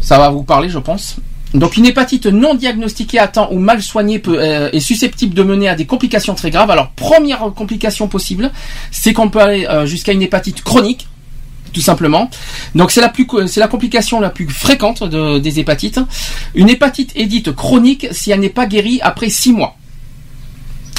Ça 0.01 0.19
va 0.19 0.31
vous 0.31 0.43
parler, 0.43 0.69
je 0.71 0.79
pense. 0.79 1.17
Donc, 1.55 1.77
une 1.77 1.87
hépatite 1.87 2.27
non 2.27 2.55
diagnostiquée 2.55 3.19
à 3.19 3.29
temps 3.29 3.49
ou 3.53 3.59
mal 3.59 3.83
soignée 3.83 4.23
euh, 4.29 4.71
est 4.73 4.81
susceptible 4.81 5.35
de 5.35 5.43
mener 5.43 5.69
à 5.69 5.75
des 5.75 5.87
complications 5.87 6.35
très 6.35 6.51
graves. 6.51 6.71
Alors, 6.71 6.91
première 6.91 7.41
complication 7.55 8.07
possible, 8.09 8.51
c'est 8.91 9.13
qu'on 9.13 9.29
peut 9.31 9.41
aller 9.41 9.67
euh, 9.67 9.87
jusqu'à 9.87 10.13
une 10.13 10.23
hépatite 10.23 10.63
chronique. 10.63 11.09
Tout 11.75 11.83
simplement. 11.83 12.31
Donc 12.75 12.91
c'est 12.91 13.03
la 13.03 13.13
la 13.57 13.69
complication 13.69 14.21
la 14.21 14.31
plus 14.31 14.49
fréquente 14.49 15.05
de- 15.05 15.39
des 15.39 15.61
hépatites. 15.61 16.01
Une 16.55 16.71
hépatite 16.71 17.13
est 17.15 17.27
dite 17.27 17.53
chronique 17.55 18.07
si 18.11 18.31
elle 18.31 18.41
n'est 18.41 18.49
pas 18.49 18.65
guérie 18.65 19.01
après 19.03 19.29
6 19.29 19.53
mois. 19.53 19.77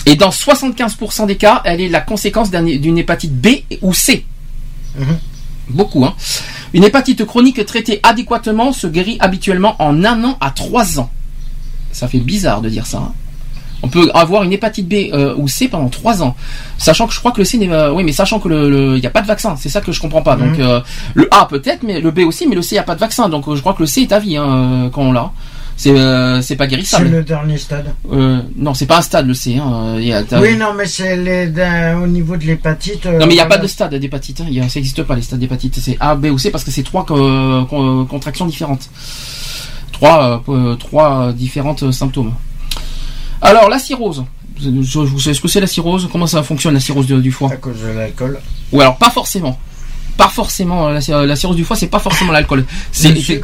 Et 0.06 0.16
dans 0.16 0.30
75% 0.30 1.28
des 1.28 1.36
cas, 1.38 1.62
elle 1.66 1.82
est 1.82 1.90
la 1.90 2.02
conséquence 2.02 2.50
d'un- 2.50 2.64
d'une 2.64 2.98
hépatite 2.98 3.34
B 3.34 3.48
ou 3.82 3.94
C. 3.94 4.26
Beaucoup, 5.70 6.04
hein. 6.06 6.16
Une 6.74 6.84
hépatite 6.84 7.26
chronique 7.26 7.64
traitée 7.66 8.00
adéquatement 8.04 8.72
se 8.74 8.88
guérit 8.88 9.18
habituellement 9.20 9.76
en 9.80 10.04
un 10.04 10.24
an 10.24 10.38
à 10.42 10.50
trois 10.52 11.00
ans. 11.00 11.12
Ça 11.92 12.08
fait 12.08 12.20
bizarre 12.20 12.62
de 12.62 12.70
dire 12.70 12.86
ça. 12.88 12.98
hein. 13.00 13.14
On 13.82 13.88
peut 13.88 14.12
avoir 14.14 14.44
une 14.44 14.52
hépatite 14.52 14.90
B 14.90 15.10
euh, 15.14 15.34
ou 15.38 15.48
C 15.48 15.70
pendant 15.70 15.88
trois 15.88 16.22
ans, 16.22 16.36
sachant 16.78 17.08
que 17.08 17.14
je 17.14 17.20
crois 17.20 17.32
que 17.32 17.38
le 17.38 17.46
C 17.46 17.58
n'est, 17.58 17.70
euh, 17.72 17.94
oui, 17.94 18.04
mais 18.04 18.12
sachant 18.12 18.40
que 18.40 18.50
le, 18.50 18.98
il 18.98 19.00
n'y 19.00 19.08
a 19.08 19.10
pas 19.10 19.22
de 19.22 19.28
vaccin, 19.28 19.56
c'est 19.58 19.70
ça 19.70 19.80
que 19.80 19.92
je 19.94 20.02
comprends 20.02 20.22
pas. 20.22 20.36
Donc 20.36 20.58
Mhm. 20.58 20.62
euh, 20.66 20.82
le 21.14 21.30
A 21.34 21.46
peut-être, 21.46 21.84
mais 21.84 22.02
le 22.02 22.12
B 22.12 22.20
aussi, 22.20 22.46
mais 22.46 22.56
le 22.56 22.62
C 22.62 22.70
il 22.72 22.76
n'y 22.76 22.80
a 22.80 22.84
pas 22.84 22.96
de 22.96 23.00
vaccin, 23.00 23.30
donc 23.30 23.48
euh, 23.48 23.56
je 23.56 23.62
crois 23.62 23.74
que 23.74 23.80
le 23.80 23.86
C 23.86 24.02
est 24.02 24.12
à 24.12 24.20
vie 24.20 24.36
hein, 24.36 24.90
quand 24.92 25.04
on 25.04 25.12
l'a. 25.14 25.32
C'est 25.82 25.92
euh, 25.98 26.42
c'est 26.42 26.58
pas 26.58 26.66
C'est 26.66 26.72
guérissable. 26.72 27.08
le 27.10 27.24
dernier 27.24 27.58
stade. 27.58 27.94
Euh, 28.12 28.42
non, 28.58 28.74
c'est 28.74 28.86
pas 28.86 28.98
un 28.98 29.02
stade 29.02 29.26
le 29.28 29.34
C. 29.34 29.56
Hein. 29.56 29.96
il 29.98 30.08
y 30.08 30.12
a- 30.12 30.24
t'as- 30.24 30.42
Oui, 30.42 30.58
non, 30.58 30.74
mais 30.78 30.86
c'est 30.86 31.14
au 31.96 32.06
niveau 32.06 32.36
de 32.36 32.44
l'hépatite. 32.44 33.06
euh, 33.06 33.14
Non 33.18 33.26
mais 33.28 33.32
il 33.32 33.36
n'y 33.36 33.40
a 33.40 33.46
voilà. 33.46 33.56
pas 33.60 33.64
de 33.64 33.68
stade 33.68 33.96
d'hépatite, 33.96 34.42
hein. 34.42 34.46
Il 34.50 34.56
y 34.56 34.60
a- 34.60 34.68
ça 34.68 34.78
n'existe 34.78 35.04
pas 35.04 35.16
les 35.16 35.22
stades 35.22 35.40
d'hépatite, 35.40 35.80
c'est 35.82 35.96
A, 36.02 36.16
B 36.16 36.26
ou 36.26 36.38
C 36.38 36.52
parce 36.52 36.66
que 36.66 36.72
c'est 36.72 36.84
trois 36.84 37.06
co- 37.06 37.64
co- 37.70 38.04
contractions 38.06 38.46
différentes. 38.46 38.90
Trois, 39.94 40.44
euh, 40.50 40.52
euh, 40.54 40.76
trois 40.76 41.32
différentes 41.32 41.90
symptômes. 41.94 42.34
Alors 43.42 43.70
la 43.70 43.80
cirrhose, 43.80 44.26
je, 44.62 44.70
je 44.82 45.00
vous 45.00 45.20
sais 45.22 45.34
ce 45.34 45.40
que 45.40 45.48
c'est 45.48 45.62
la 45.62 45.68
cirrhose, 45.68 46.10
comment 46.12 46.28
ça 46.28 46.44
fonctionne 46.44 46.74
la 46.74 46.82
cirrhose 46.82 47.08
de- 47.08 47.22
du 47.22 47.32
foie? 47.32 47.54
À 47.54 47.56
cause 47.56 47.82
de 47.82 47.88
l'alcool. 47.98 48.38
Ou 48.74 48.82
alors 48.82 48.98
pas 48.98 49.12
forcément. 49.12 49.58
Pas 50.18 50.28
forcément, 50.28 50.90
la, 50.90 51.00
cir- 51.00 51.24
la 51.26 51.36
cirrhose 51.38 51.56
du 51.56 51.64
foie 51.64 51.78
c'est 51.78 51.88
pas 51.88 52.00
forcément 52.00 52.34
l'alcool. 52.34 52.66
C'est 52.92 53.16
c'est-. 53.22 53.42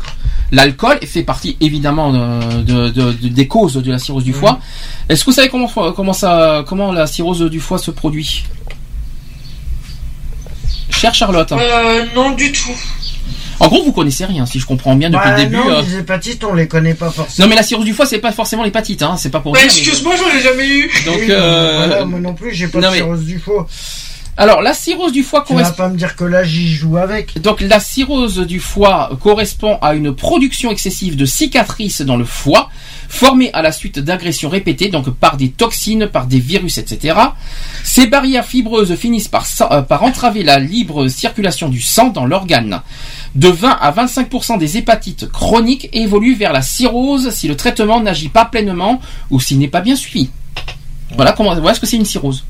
L'alcool 0.52 1.00
fait 1.06 1.24
partie 1.24 1.58
évidemment 1.60 2.12
de, 2.14 2.62
de- 2.62 2.90
de- 2.90 3.12
de- 3.14 3.28
des 3.28 3.48
causes 3.48 3.74
de 3.76 3.92
la 3.92 3.98
cirrhose 4.00 4.24
du 4.24 4.34
foie. 4.34 4.60
Est-ce 5.10 5.26
que 5.26 5.32
vous 5.32 5.36
savez 5.36 5.50
comment, 5.50 5.68
comment, 5.68 6.14
ça, 6.14 6.64
comment 6.68 6.92
la 6.92 7.08
cirrhose 7.08 7.42
du 7.50 7.60
foie 7.60 7.78
se 7.80 7.92
produit? 7.92 8.44
Chère 10.90 11.14
Charlotte. 11.14 11.52
Euh, 11.52 12.06
non, 12.16 12.32
du 12.32 12.52
tout. 12.52 12.72
En 13.60 13.68
gros, 13.68 13.84
vous 13.84 13.92
connaissez 13.94 14.26
rien, 14.26 14.46
si 14.46 14.60
je 14.60 14.66
comprends 14.66 14.96
bien 14.96 15.10
depuis 15.10 15.24
Bah, 15.26 15.38
le 15.38 15.44
début. 15.44 15.56
non, 15.56 15.70
euh. 15.70 15.82
les 15.82 15.96
hépatites, 16.00 16.44
on 16.44 16.54
les 16.54 16.68
connaît 16.68 16.94
pas 16.94 17.10
forcément. 17.10 17.46
Non, 17.46 17.50
mais 17.50 17.56
la 17.56 17.64
cirrhose 17.64 17.86
du 17.86 17.94
foie, 17.94 18.06
c'est 18.06 18.20
pas 18.20 18.32
forcément 18.34 18.64
l'hépatite, 18.64 19.02
hein. 19.02 19.16
C'est 19.18 19.30
pas 19.30 19.40
pour 19.40 19.54
Ouais, 19.54 19.60
dire, 19.62 19.70
mais- 19.72 19.78
excuse-moi, 19.80 20.14
j'en 20.18 20.38
ai 20.38 20.42
jamais 20.42 20.68
eu. 20.68 20.92
Donc, 21.06 21.16
Oui, 21.20 21.28
euh, 21.30 21.86
voilà, 21.88 22.06
moi 22.06 22.20
non 22.20 22.34
plus, 22.34 22.54
j'ai 22.54 22.68
pas 22.68 22.80
non, 22.80 22.88
de 22.88 22.92
mais- 22.92 22.98
cirrhose 23.00 23.24
du 23.24 23.40
foie. 23.40 23.66
Alors 24.38 24.62
la 24.62 24.74
cirrhose 24.74 25.14
du 25.14 25.24
foie 25.24 25.46
Tu 25.48 25.54
vas 25.54 25.60
correspond. 25.62 25.84
pas 25.84 25.90
me 25.90 25.98
dire 25.98 26.16
que 26.16 26.26
là, 26.26 26.44
j'y 26.44 26.68
joue 26.68 26.98
avec. 26.98 27.42
Donc 27.42 27.62
la 27.62 27.80
cirrhose 27.80 28.40
du 28.40 28.60
foie 28.60 29.12
correspond 29.22 29.78
à 29.82 29.96
une 29.96 30.14
production 30.14 30.72
excessive 30.72 31.16
de 31.16 31.26
cicatrices 31.26 32.02
dans 32.02 32.18
le 32.18 32.26
foie, 32.26 32.70
formées 33.08 33.50
à 33.54 33.62
la 33.62 33.72
suite 33.72 34.00
d'agressions 34.00 34.50
répétées, 34.50 34.90
donc 34.90 35.10
par 35.10 35.38
des 35.38 35.52
toxines, 35.52 36.08
par 36.08 36.28
des 36.28 36.40
virus, 36.40 36.78
etc. 36.78 37.18
Ces 37.84 38.08
barrières 38.08 38.46
fibreuses 38.46 38.96
finissent 38.96 39.30
par, 39.30 39.48
euh, 39.72 39.82
par 39.82 40.04
entraver 40.04 40.44
la 40.44 40.60
libre 40.60 41.08
circulation 41.08 41.70
du 41.70 41.80
sang 41.80 42.10
dans 42.10 42.26
l'organe. 42.26 42.82
De 43.36 43.48
20 43.48 43.70
à 43.70 43.92
25% 43.92 44.58
des 44.58 44.78
hépatites 44.78 45.30
chroniques 45.32 45.90
évoluent 45.94 46.36
vers 46.36 46.52
la 46.52 46.62
cirrhose 46.62 47.30
si 47.30 47.48
le 47.48 47.56
traitement 47.56 48.02
n'agit 48.02 48.30
pas 48.30 48.44
pleinement 48.44 49.00
ou 49.30 49.40
s'il 49.40 49.60
n'est 49.60 49.70
pas 49.70 49.82
bien 49.82 49.96
suivi. 49.96 50.30
Voilà 51.16 51.32
comment, 51.32 51.54
voilà 51.56 51.76
ce 51.76 51.80
que 51.80 51.86
c'est 51.86 51.98
une 51.98 52.06
cirrhose. 52.06 52.44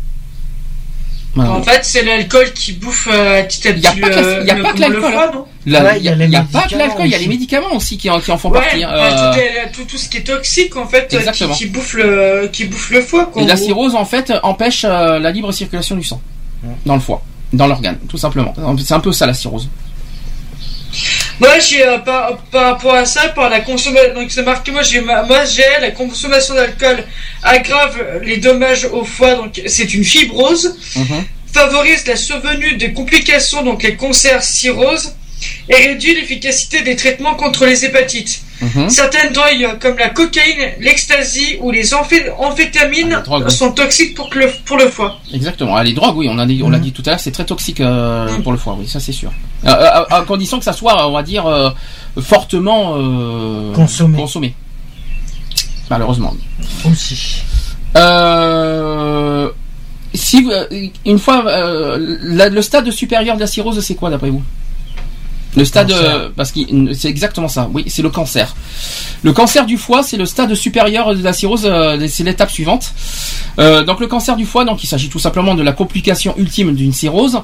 Voilà. 1.36 1.52
En 1.52 1.62
fait, 1.64 1.80
c'est 1.84 2.04
l'alcool 2.04 2.54
qui 2.54 2.72
bouffe 2.74 3.10
euh, 3.12 3.44
petit 3.44 3.68
à 3.68 3.74
petit 3.74 3.88
Il 3.96 4.00
y 4.00 4.04
a 4.04 4.08
pas 4.08 4.14
que 4.14 4.20
la- 4.22 4.38
le, 4.38 4.42
il 4.44 4.48
y 4.48 4.52
a 4.52 4.56
le- 4.56 4.64
pas 4.64 4.74
que 4.74 4.80
l'alcool, 4.80 5.14
hein. 5.16 5.44
il 5.66 5.72
y 5.74 5.76
a, 5.78 5.82
a 5.82 6.42
a 6.42 6.44
pas 6.46 6.68
que 6.70 6.76
l'alcool, 6.76 7.06
il 7.06 7.12
y 7.12 7.16
a 7.16 7.18
les 7.18 7.28
médicaments 7.28 7.74
aussi 7.76 7.98
qui, 7.98 8.10
en- 8.10 8.22
qui 8.22 8.32
en 8.32 8.38
font 8.38 8.50
Ouais, 8.52 8.62
partie. 8.62 8.84
hein. 8.84 8.90
enfin, 8.94 9.04
Euh, 9.18 9.34
tout, 9.34 9.40
est- 9.40 9.72
tout, 9.74 9.84
tout 9.84 9.98
ce 9.98 10.08
qui 10.08 10.18
est 10.18 10.22
toxique, 10.24 10.78
en 10.78 10.88
fait, 10.88 11.14
euh, 11.14 11.32
qui, 11.54 11.66
bouffe 11.66 11.94
le, 11.96 12.50
qui 12.54 12.64
bouffe 12.66 12.90
le 12.90 13.02
foie, 13.02 13.26
quoi. 13.26 13.42
et 13.42 13.46
en 13.46 13.48
la 13.50 13.58
cirrhose, 13.58 13.96
en 13.96 14.06
fait, 14.06 14.32
empêche 14.44 14.86
euh, 14.86 15.20
la 15.20 15.32
libre 15.32 15.52
circulation 15.52 15.96
du 15.98 16.04
sang 16.04 16.22
dans 16.86 16.96
le 16.96 17.02
foie, 17.02 17.22
dans 17.52 17.68
l'organe, 17.68 17.98
tout 18.08 18.18
simplement. 18.18 18.54
C'est 18.80 18.94
un 18.94 19.00
peu 19.02 19.12
ça 19.12 19.26
la 19.26 19.34
cirrhose. 19.34 19.68
Moi, 21.40 21.60
j'ai 21.60 21.86
euh, 21.86 21.98
par, 22.00 22.38
par 22.52 22.66
rapport 22.74 22.94
à 22.96 23.06
ça, 23.06 23.28
par 23.30 23.50
la 23.50 23.60
consommation, 23.60 24.14
donc 24.14 24.32
c'est 24.32 24.44
marqué, 24.44 24.72
moi, 24.72 24.84
j'ai 24.84 25.02
ma- 25.02 25.24
moi, 25.24 25.44
j'ai 25.46 25.64
la 25.82 25.92
consommation 25.92 26.54
d'alcool 26.56 27.04
aggrave 27.44 28.02
les 28.24 28.38
dommages 28.38 28.86
au 28.86 29.04
foie, 29.04 29.36
donc 29.36 29.62
c'est 29.68 29.94
une 29.94 30.04
fibrose, 30.06 30.78
favorise 31.52 32.06
la 32.08 32.16
survenue 32.16 32.78
des 32.78 32.94
complications, 32.94 33.64
donc 33.64 33.84
les 33.84 33.96
cancers, 33.98 34.44
cirrhose, 34.44 35.14
et 35.70 35.76
réduit 35.76 36.16
l'efficacité 36.16 36.82
des 36.82 36.96
traitements 36.96 37.36
contre 37.36 37.66
les 37.66 37.86
hépatites. 37.86 38.42
Mhm. 38.62 38.90
Certaines 38.90 39.34
drogues 39.34 39.64
euh, 39.64 39.76
comme 39.80 39.98
la 39.98 40.10
cocaïne, 40.10 40.72
l'ecstasy 40.80 41.58
ou 41.60 41.72
les 41.72 41.94
amphé- 41.94 42.32
amphétamines 42.38 43.12
Ah, 43.14 43.18
les 43.18 43.24
drogues, 43.24 43.44
oui. 43.48 43.52
sont 43.54 43.72
toxiques 43.74 44.16
pour, 44.16 44.30
le, 44.34 44.48
pour 44.64 44.78
le 44.78 44.88
foie. 44.90 45.20
Exactement. 45.34 45.76
Ah, 45.76 45.84
les 45.84 45.92
drogues, 45.94 46.16
oui, 46.18 46.28
on 46.30 46.36
l'a 46.36 46.46
dit, 46.46 46.62
on 46.64 46.70
l'a 46.70 46.78
Mhm. 46.78 46.84
dit 46.86 46.92
tout 46.94 47.04
à 47.06 47.10
l'heure, 47.12 47.20
c'est 47.20 47.32
très 47.32 47.44
toxique 47.46 47.82
euh, 47.82 48.28
pour 48.44 48.52
le 48.54 48.58
foie, 48.58 48.76
oui, 48.80 48.88
ça 48.88 49.00
c'est 49.02 49.12
sûr. 49.12 49.32
Euh, 49.66 49.70
à, 49.70 50.18
à 50.18 50.22
condition 50.22 50.58
que 50.58 50.64
ça 50.64 50.74
soit, 50.74 51.06
on 51.08 51.12
va 51.12 51.24
dire, 51.24 51.46
euh, 51.48 51.70
fortement 52.22 52.96
euh, 52.98 53.74
Consommé. 53.74 54.18
consommé. 54.18 54.54
Malheureusement. 55.90 56.34
Aussi. 56.90 57.42
Euh, 57.98 59.50
si 60.14 60.48
euh, 60.50 60.66
une 61.06 61.20
fois, 61.20 61.46
euh, 61.48 62.18
la- 62.22 62.50
le 62.50 62.62
stade 62.62 62.90
supérieur 62.92 63.36
de 63.36 63.42
la 63.42 63.48
cirrhose, 63.48 63.80
c'est 63.82 63.96
quoi 63.96 64.10
d'après 64.10 64.30
vous? 64.30 64.44
Le 65.56 65.64
stade, 65.64 65.92
euh, 65.92 66.30
parce 66.36 66.52
que 66.52 66.60
c'est 66.94 67.08
exactement 67.08 67.48
ça. 67.48 67.70
Oui, 67.74 67.86
c'est 67.88 68.02
le 68.02 68.10
cancer. 68.10 68.56
Le 69.24 69.32
cancer 69.32 69.66
du 69.66 69.78
foie, 69.78 70.04
c'est 70.04 70.18
le 70.18 70.26
stade 70.26 70.54
supérieur 70.54 71.16
de 71.16 71.24
la 71.24 71.34
cirrhose. 71.34 71.66
euh, 71.66 72.08
c'est 72.10 72.24
l'étape 72.24 72.52
suivante. 72.52 72.94
Euh, 73.58 73.84
donc 73.84 74.00
le 74.02 74.08
cancer 74.08 74.36
du 74.36 74.46
foie, 74.46 74.66
donc 74.66 74.84
il 74.84 74.88
s'agit 74.88 75.10
tout 75.10 75.20
simplement 75.20 75.56
de 75.56 75.64
la 75.64 75.72
complication 75.72 76.36
ultime 76.38 76.76
d'une 76.76 76.92
cirrhose. 76.92 77.40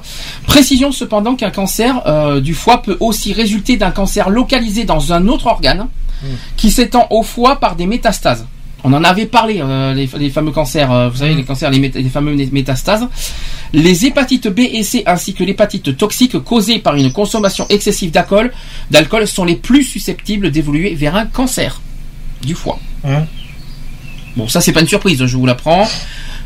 Précision 0.46 0.92
cependant 0.92 1.36
qu'un 1.36 1.50
cancer 1.50 2.40
du 2.40 2.54
foie 2.54 2.82
peut 2.82 2.96
aussi 3.00 3.32
résulter 3.32 3.76
d'un 3.76 3.90
cancer 3.90 4.28
localisé 4.28 4.84
dans 4.84 5.12
un 5.12 5.26
autre 5.28 5.46
organe 5.46 5.88
qui 6.56 6.70
s'étend 6.70 7.06
au 7.10 7.22
foie 7.22 7.56
par 7.56 7.76
des 7.76 7.86
métastases. 7.86 8.46
On 8.84 8.92
en 8.92 9.04
avait 9.04 9.26
parlé, 9.26 9.60
euh, 9.60 9.94
les, 9.94 10.08
les 10.18 10.30
fameux 10.30 10.50
cancers, 10.50 10.90
euh, 10.90 11.08
vous 11.08 11.18
savez, 11.18 11.34
les 11.34 11.44
cancers, 11.44 11.70
les, 11.70 11.78
mét- 11.78 11.94
les 11.96 12.08
fameux 12.08 12.34
mé- 12.34 12.50
métastases. 12.52 13.06
Les 13.72 14.04
hépatites 14.06 14.48
B 14.48 14.60
et 14.60 14.82
C 14.82 15.02
ainsi 15.06 15.34
que 15.34 15.44
l'hépatite 15.44 15.96
toxique 15.96 16.38
causée 16.40 16.78
par 16.80 16.96
une 16.96 17.12
consommation 17.12 17.66
excessive 17.68 18.10
d'alcool, 18.10 18.52
d'alcool 18.90 19.26
sont 19.28 19.44
les 19.44 19.56
plus 19.56 19.84
susceptibles 19.84 20.50
d'évoluer 20.50 20.94
vers 20.94 21.14
un 21.16 21.26
cancer 21.26 21.80
du 22.42 22.54
foie. 22.54 22.78
Hein. 23.04 23.24
Bon, 24.36 24.48
ça 24.48 24.60
c'est 24.60 24.72
pas 24.72 24.80
une 24.80 24.88
surprise, 24.88 25.24
je 25.24 25.36
vous 25.36 25.46
l'apprends, 25.46 25.86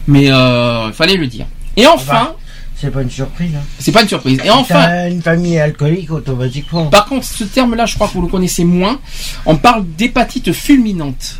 mais 0.07 0.31
euh, 0.31 0.87
il 0.89 0.93
fallait 0.93 1.17
le 1.17 1.27
dire. 1.29 1.47
Et 1.77 1.87
enfin, 1.87 2.35
C'est 2.79 2.91
pas 2.91 3.01
une 3.03 3.11
surprise. 3.11 3.53
Hein. 3.57 3.63
c'est 3.79 3.93
pas 3.93 4.03
une 4.03 4.09
surprise. 4.09 4.39
Et 4.45 4.51
enfin, 4.51 5.09
une 5.09 5.23
famille 5.23 5.59
alcoolique, 5.59 6.11
automatiquement. 6.13 6.87
par 6.89 7.07
contre, 7.07 7.25
ce 7.25 7.45
terme-là, 7.45 7.87
je 7.87 7.95
crois 7.95 8.09
que 8.09 8.13
vous 8.13 8.23
le 8.23 8.29
connaissez 8.29 8.65
moins. 8.65 9.01
On 9.47 9.57
parle 9.57 9.85
d'hépatite 9.97 10.53
fulminante. 10.53 11.39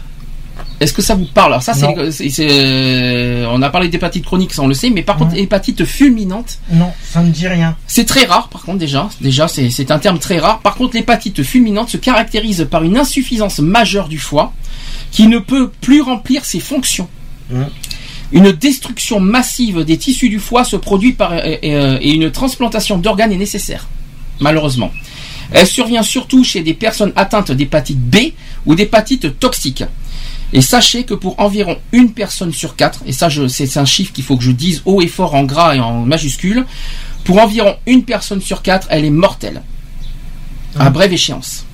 Est-ce 0.79 0.93
que 0.93 1.01
ça 1.03 1.15
vous 1.15 1.25
parle 1.25 1.53
Alors 1.53 1.63
ça, 1.63 1.73
c'est, 1.75 2.37
euh, 2.41 3.47
on 3.51 3.63
a 3.63 3.71
parlé 3.71 3.89
d'hépatite 3.89 4.25
chronique, 4.25 4.53
ça 4.53 4.63
on 4.63 4.67
le 4.67 4.75
sait, 4.75 4.91
mais 4.91 5.03
par 5.03 5.17
contre, 5.17 5.35
hépatite 5.37 5.85
fulminante, 5.85 6.59
Non, 6.71 6.93
ça 7.03 7.23
me 7.23 7.31
dit 7.31 7.49
rien. 7.49 7.77
c'est 7.87 8.05
très 8.05 8.25
rare. 8.27 8.49
Par 8.49 8.63
contre, 8.63 8.79
déjà, 8.79 9.09
déjà, 9.21 9.49
c'est, 9.49 9.71
c'est 9.71 9.91
un 9.91 9.99
terme 9.99 10.19
très 10.19 10.39
rare. 10.39 10.61
Par 10.61 10.75
contre, 10.75 10.95
l'hépatite 10.97 11.43
fulminante 11.43 11.89
se 11.89 11.97
caractérise 11.97 12.67
par 12.71 12.83
une 12.83 12.99
insuffisance 12.99 13.59
majeure 13.59 14.09
du 14.09 14.19
foie, 14.19 14.53
qui 15.11 15.27
ne 15.29 15.39
peut 15.39 15.71
plus 15.81 16.03
remplir 16.03 16.45
ses 16.45 16.61
fonctions. 16.61 17.09
Mhm. 17.51 17.67
Une 18.33 18.53
destruction 18.53 19.21
massive 19.21 19.85
des 19.85 19.97
tissus 19.97 20.29
du 20.29 20.41
foie 20.41 20.65
se 20.65 20.77
produit 20.77 21.13
par 21.13 21.33
et, 21.35 21.61
et, 21.63 21.75
euh, 21.77 21.99
et 22.03 22.11
une 22.13 22.31
transplantation 22.31 22.99
d'organes 22.99 23.33
est 23.33 23.37
nécessaire. 23.37 23.87
Malheureusement. 24.41 24.91
Elle 25.53 25.67
survient 25.67 26.03
surtout 26.03 26.43
chez 26.43 26.63
des 26.63 26.75
personnes 26.75 27.13
atteintes 27.15 27.53
d'hépatite 27.53 28.01
B 28.01 28.17
ou 28.67 28.75
d'hépatite 28.75 29.39
toxique. 29.39 29.85
Et 30.53 30.61
sachez 30.63 31.05
que 31.05 31.15
pour 31.15 31.39
environ 31.41 31.77
une 31.93 32.13
personne 32.13 32.53
sur 32.53 32.77
quatre, 32.77 33.01
et 33.07 33.13
ça 33.13 33.29
c'est 33.49 33.77
un 33.79 33.85
chiffre 33.85 34.13
qu'il 34.13 34.25
faut 34.25 34.37
que 34.37 34.45
je 34.45 34.53
dise 34.53 34.83
haut 34.85 35.03
et 35.03 35.09
fort 35.09 35.35
en 35.35 35.43
gras 35.45 35.75
et 35.75 35.81
en 35.81 36.03
majuscule, 36.07 36.65
pour 37.25 37.39
environ 37.43 37.77
une 37.87 38.05
personne 38.05 38.41
sur 38.41 38.63
quatre, 38.63 38.87
elle 38.91 39.05
est 39.05 39.11
mortelle. 39.11 39.63
À 40.79 40.91
brève 40.91 41.13
échéance. 41.13 41.65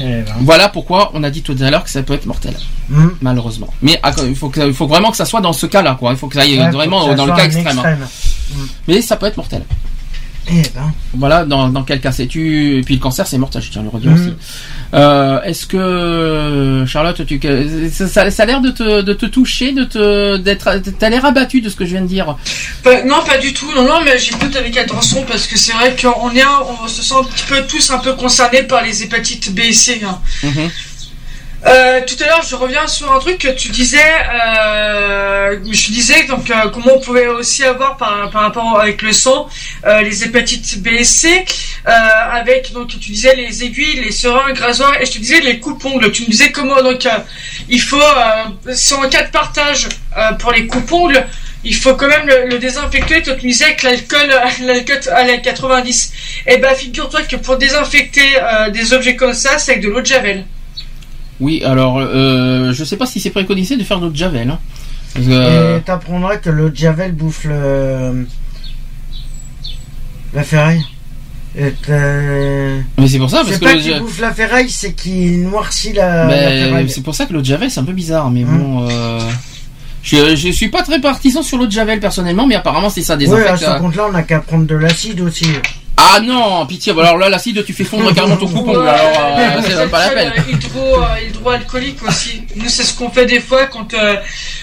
Eh 0.00 0.22
ben. 0.22 0.24
Voilà 0.42 0.68
pourquoi 0.68 1.10
on 1.14 1.22
a 1.24 1.30
dit 1.30 1.42
tout 1.42 1.56
à 1.60 1.70
l'heure 1.70 1.82
que 1.82 1.90
ça 1.90 2.02
peut 2.02 2.14
être 2.14 2.26
mortel, 2.26 2.54
Hmm. 2.88 3.08
malheureusement. 3.20 3.68
Mais 3.82 3.98
à- 4.02 4.12
il 4.26 4.34
faut, 4.36 4.48
que, 4.48 4.60
il 4.66 4.72
faut 4.72 4.86
vraiment 4.86 5.10
que 5.10 5.16
ça 5.16 5.24
soit 5.24 5.40
dans 5.40 5.52
ce 5.52 5.66
cas-là, 5.66 5.96
quoi. 5.98 6.12
Il 6.12 6.16
faut 6.16 6.28
que 6.28 6.34
ça 6.34 6.42
aille 6.42 6.58
Ouais, 6.58 6.70
vraiment 6.70 7.06
ça 7.08 7.14
dans 7.14 7.26
le 7.26 7.32
cas 7.34 7.44
extrême. 7.46 7.78
hein. 7.84 7.96
Mais 8.86 9.02
ça 9.02 9.16
peut 9.16 9.26
être 9.26 9.36
mortel. 9.36 9.62
Eh 10.50 10.62
ben. 10.74 10.92
Voilà, 11.14 11.44
dans, 11.44 11.68
dans 11.68 11.82
quel 11.82 12.00
cas 12.00 12.12
c'est 12.12 12.26
tu 12.28 12.78
Et 12.78 12.82
puis 12.82 12.94
le 12.94 13.00
cancer, 13.00 13.26
c'est 13.26 13.38
mortel, 13.38 13.60
je 13.60 13.70
tiens 13.70 13.80
à 13.80 13.84
le 13.84 13.90
redire 13.90 14.12
Mhm. 14.12 14.20
aussi. 14.20 14.34
Euh, 14.94 15.42
Est-ce 15.42 15.66
que 15.66 16.84
Charlotte, 16.86 17.24
tu 17.26 17.38
ça, 17.92 18.08
ça- 18.08 18.30
ça 18.30 18.42
a 18.42 18.46
l'air 18.46 18.60
de 18.60 18.70
te, 18.70 19.02
de 19.02 19.12
te 19.12 19.26
toucher, 19.26 19.72
de 19.72 19.84
te 19.84 20.36
d'être, 20.38 20.80
t'as 20.98 21.10
l'air 21.10 21.24
abattu 21.26 21.60
de 21.60 21.68
ce 21.68 21.76
que 21.76 21.84
je 21.84 21.90
viens 21.90 22.00
de 22.00 22.06
dire. 22.06 22.36
Non, 23.04 23.22
pas 23.26 23.36
du 23.38 23.52
tout. 23.52 23.70
Non, 23.74 23.82
non, 23.84 24.00
mais 24.04 24.18
j'écoute 24.18 24.56
avec 24.56 24.76
attention 24.78 25.24
parce 25.28 25.46
que 25.46 25.58
c'est 25.58 25.72
vrai 25.72 25.94
qu'on 26.00 26.30
est, 26.34 26.42
on 26.82 26.88
se 26.88 27.02
sent 27.02 27.14
un 27.20 27.24
petit 27.24 27.44
peu 27.46 27.62
tous 27.68 27.90
un 27.90 27.98
peu 27.98 28.14
concernés 28.14 28.62
par 28.62 28.82
les 28.82 29.02
hépatites 29.02 29.54
B 29.54 29.58
et 29.60 29.72
C. 29.72 30.00
hein. 30.06 30.18
Mhm. 30.42 30.70
Euh, 31.66 32.00
tout 32.06 32.14
à 32.22 32.26
l'heure, 32.26 32.42
je 32.42 32.54
reviens 32.54 32.86
sur 32.86 33.12
un 33.12 33.18
truc 33.18 33.38
que 33.38 33.48
tu 33.48 33.68
disais. 33.70 33.98
Euh, 33.98 35.58
je 35.64 35.92
disais 35.92 36.24
donc 36.24 36.50
euh, 36.50 36.68
comment 36.70 36.94
on 36.94 37.00
pouvait 37.00 37.26
aussi 37.26 37.64
avoir 37.64 37.96
par, 37.96 38.30
par 38.30 38.42
rapport 38.42 38.80
avec 38.80 39.02
le 39.02 39.12
sang 39.12 39.48
les 40.02 40.24
hépatites 40.24 40.82
B 40.82 40.88
et 40.88 41.04
C 41.04 41.44
avec 41.84 42.72
donc 42.72 42.88
tu 42.88 42.98
disais 42.98 43.34
les 43.34 43.64
aiguilles, 43.64 44.00
les 44.00 44.12
seringues, 44.12 44.58
rasoirs 44.58 45.00
et 45.00 45.06
je 45.06 45.12
te 45.12 45.18
disais 45.18 45.40
les 45.40 45.58
coupes-ongles. 45.58 46.12
Tu 46.12 46.22
me 46.22 46.28
disais 46.28 46.52
comment 46.52 46.80
donc 46.82 47.08
il 47.68 47.80
faut 47.80 48.00
si 48.72 48.94
en 48.94 49.08
cas 49.08 49.24
de 49.24 49.30
partage 49.30 49.88
pour 50.38 50.52
les 50.52 50.66
coupes-ongles. 50.66 51.26
Il 51.64 51.74
faut 51.74 51.94
quand 51.96 52.06
même 52.06 52.28
le, 52.48 52.58
désinfecter. 52.58 53.20
Tu 53.22 53.30
me 53.30 53.36
disais 53.36 53.64
avec 53.64 53.82
l'alcool, 53.82 54.28
l'alcool 54.64 55.00
à 55.12 55.24
la 55.24 55.38
90. 55.38 56.12
Eh 56.46 56.58
ben, 56.58 56.74
figure-toi 56.74 57.22
que 57.22 57.36
pour 57.36 57.56
désinfecter 57.56 58.36
des 58.72 58.92
objets 58.92 59.16
comme 59.16 59.34
ça, 59.34 59.58
c'est 59.58 59.72
avec 59.72 59.84
de 59.84 59.88
l'eau 59.88 60.00
de 60.00 60.06
javel. 60.06 60.44
Oui, 61.40 61.62
alors 61.64 61.98
euh, 62.00 62.72
je 62.72 62.84
sais 62.84 62.96
pas 62.96 63.06
si 63.06 63.20
c'est 63.20 63.30
préconisé 63.30 63.76
de 63.76 63.84
faire 63.84 64.00
de 64.00 64.14
javel. 64.14 64.50
Hein. 64.50 64.58
Que, 65.14 65.20
euh, 65.30 65.78
Et 65.78 65.80
t'apprendras 65.82 66.36
que 66.36 66.50
le 66.50 66.70
Javel 66.74 67.12
bouffe 67.12 67.44
le... 67.44 68.26
la 70.34 70.42
ferraille. 70.42 70.82
Et 71.56 71.72
t'as- 71.84 72.82
mais 72.98 73.08
c'est 73.08 73.18
pour 73.18 73.30
ça 73.30 73.38
parce 73.38 73.52
C'est 73.52 73.58
que 73.58 73.64
pas 73.64 73.74
le 73.74 73.80
qu'il 73.80 73.90
ja- 73.92 73.98
bouffe 74.00 74.20
la 74.20 74.32
ferraille, 74.32 74.68
c'est 74.70 74.92
qu'il 74.92 75.42
noircit 75.42 75.92
la, 75.94 76.24
la 76.24 76.26
Ben, 76.26 76.64
ferraille. 76.66 76.90
c'est 76.90 77.00
pour 77.02 77.14
ça 77.14 77.24
que 77.26 77.32
l'eau 77.32 77.40
de 77.40 77.46
javel 77.46 77.70
c'est 77.70 77.80
un 77.80 77.84
peu 77.84 77.92
bizarre, 77.94 78.30
mais 78.30 78.44
Hum. 78.44 78.58
bon. 78.58 78.88
Euh, 78.90 79.20
je, 80.02 80.36
je 80.36 80.48
suis 80.50 80.68
pas 80.68 80.82
très 80.82 81.00
partisan 81.00 81.42
sur 81.42 81.56
l'eau 81.58 81.66
de 81.66 81.72
javel 81.72 82.00
personnellement, 82.00 82.46
mais 82.46 82.54
apparemment 82.54 82.90
c'est 82.90 83.02
ça 83.02 83.14
Ouais, 83.14 83.24
à 83.24 83.26
désinfecte. 83.26 83.58
ce 83.74 83.78
compte-là, 83.80 84.06
on 84.08 84.12
n'a 84.12 84.22
qu'à 84.22 84.40
prendre 84.40 84.66
de 84.66 84.74
l'acide 84.74 85.20
aussi. 85.22 85.46
Ah 86.00 86.20
non, 86.20 86.64
pitié. 86.66 86.92
alors 86.92 87.18
là 87.18 87.28
l'acide 87.28 87.64
tu 87.64 87.72
fais 87.72 87.82
fondre 87.84 88.14
carrément 88.14 88.36
ton 88.36 88.46
coupon. 88.46 88.70
Ouais, 88.78 88.88
alors 88.88 89.36
euh, 89.38 89.60
c'est 89.66 89.74
même 89.76 89.90
pas 89.90 90.06
la 90.06 90.10
peine. 90.14 90.32
Hydro, 90.48 90.96
euh, 91.02 91.06
hydroalcoolique 91.28 92.02
aussi. 92.04 92.42
Nous, 92.54 92.68
c'est 92.68 92.84
ce 92.84 92.94
qu'on 92.94 93.10
fait 93.10 93.26
des 93.26 93.40
fois 93.40 93.66
quand, 93.66 93.92
euh, 93.94 94.14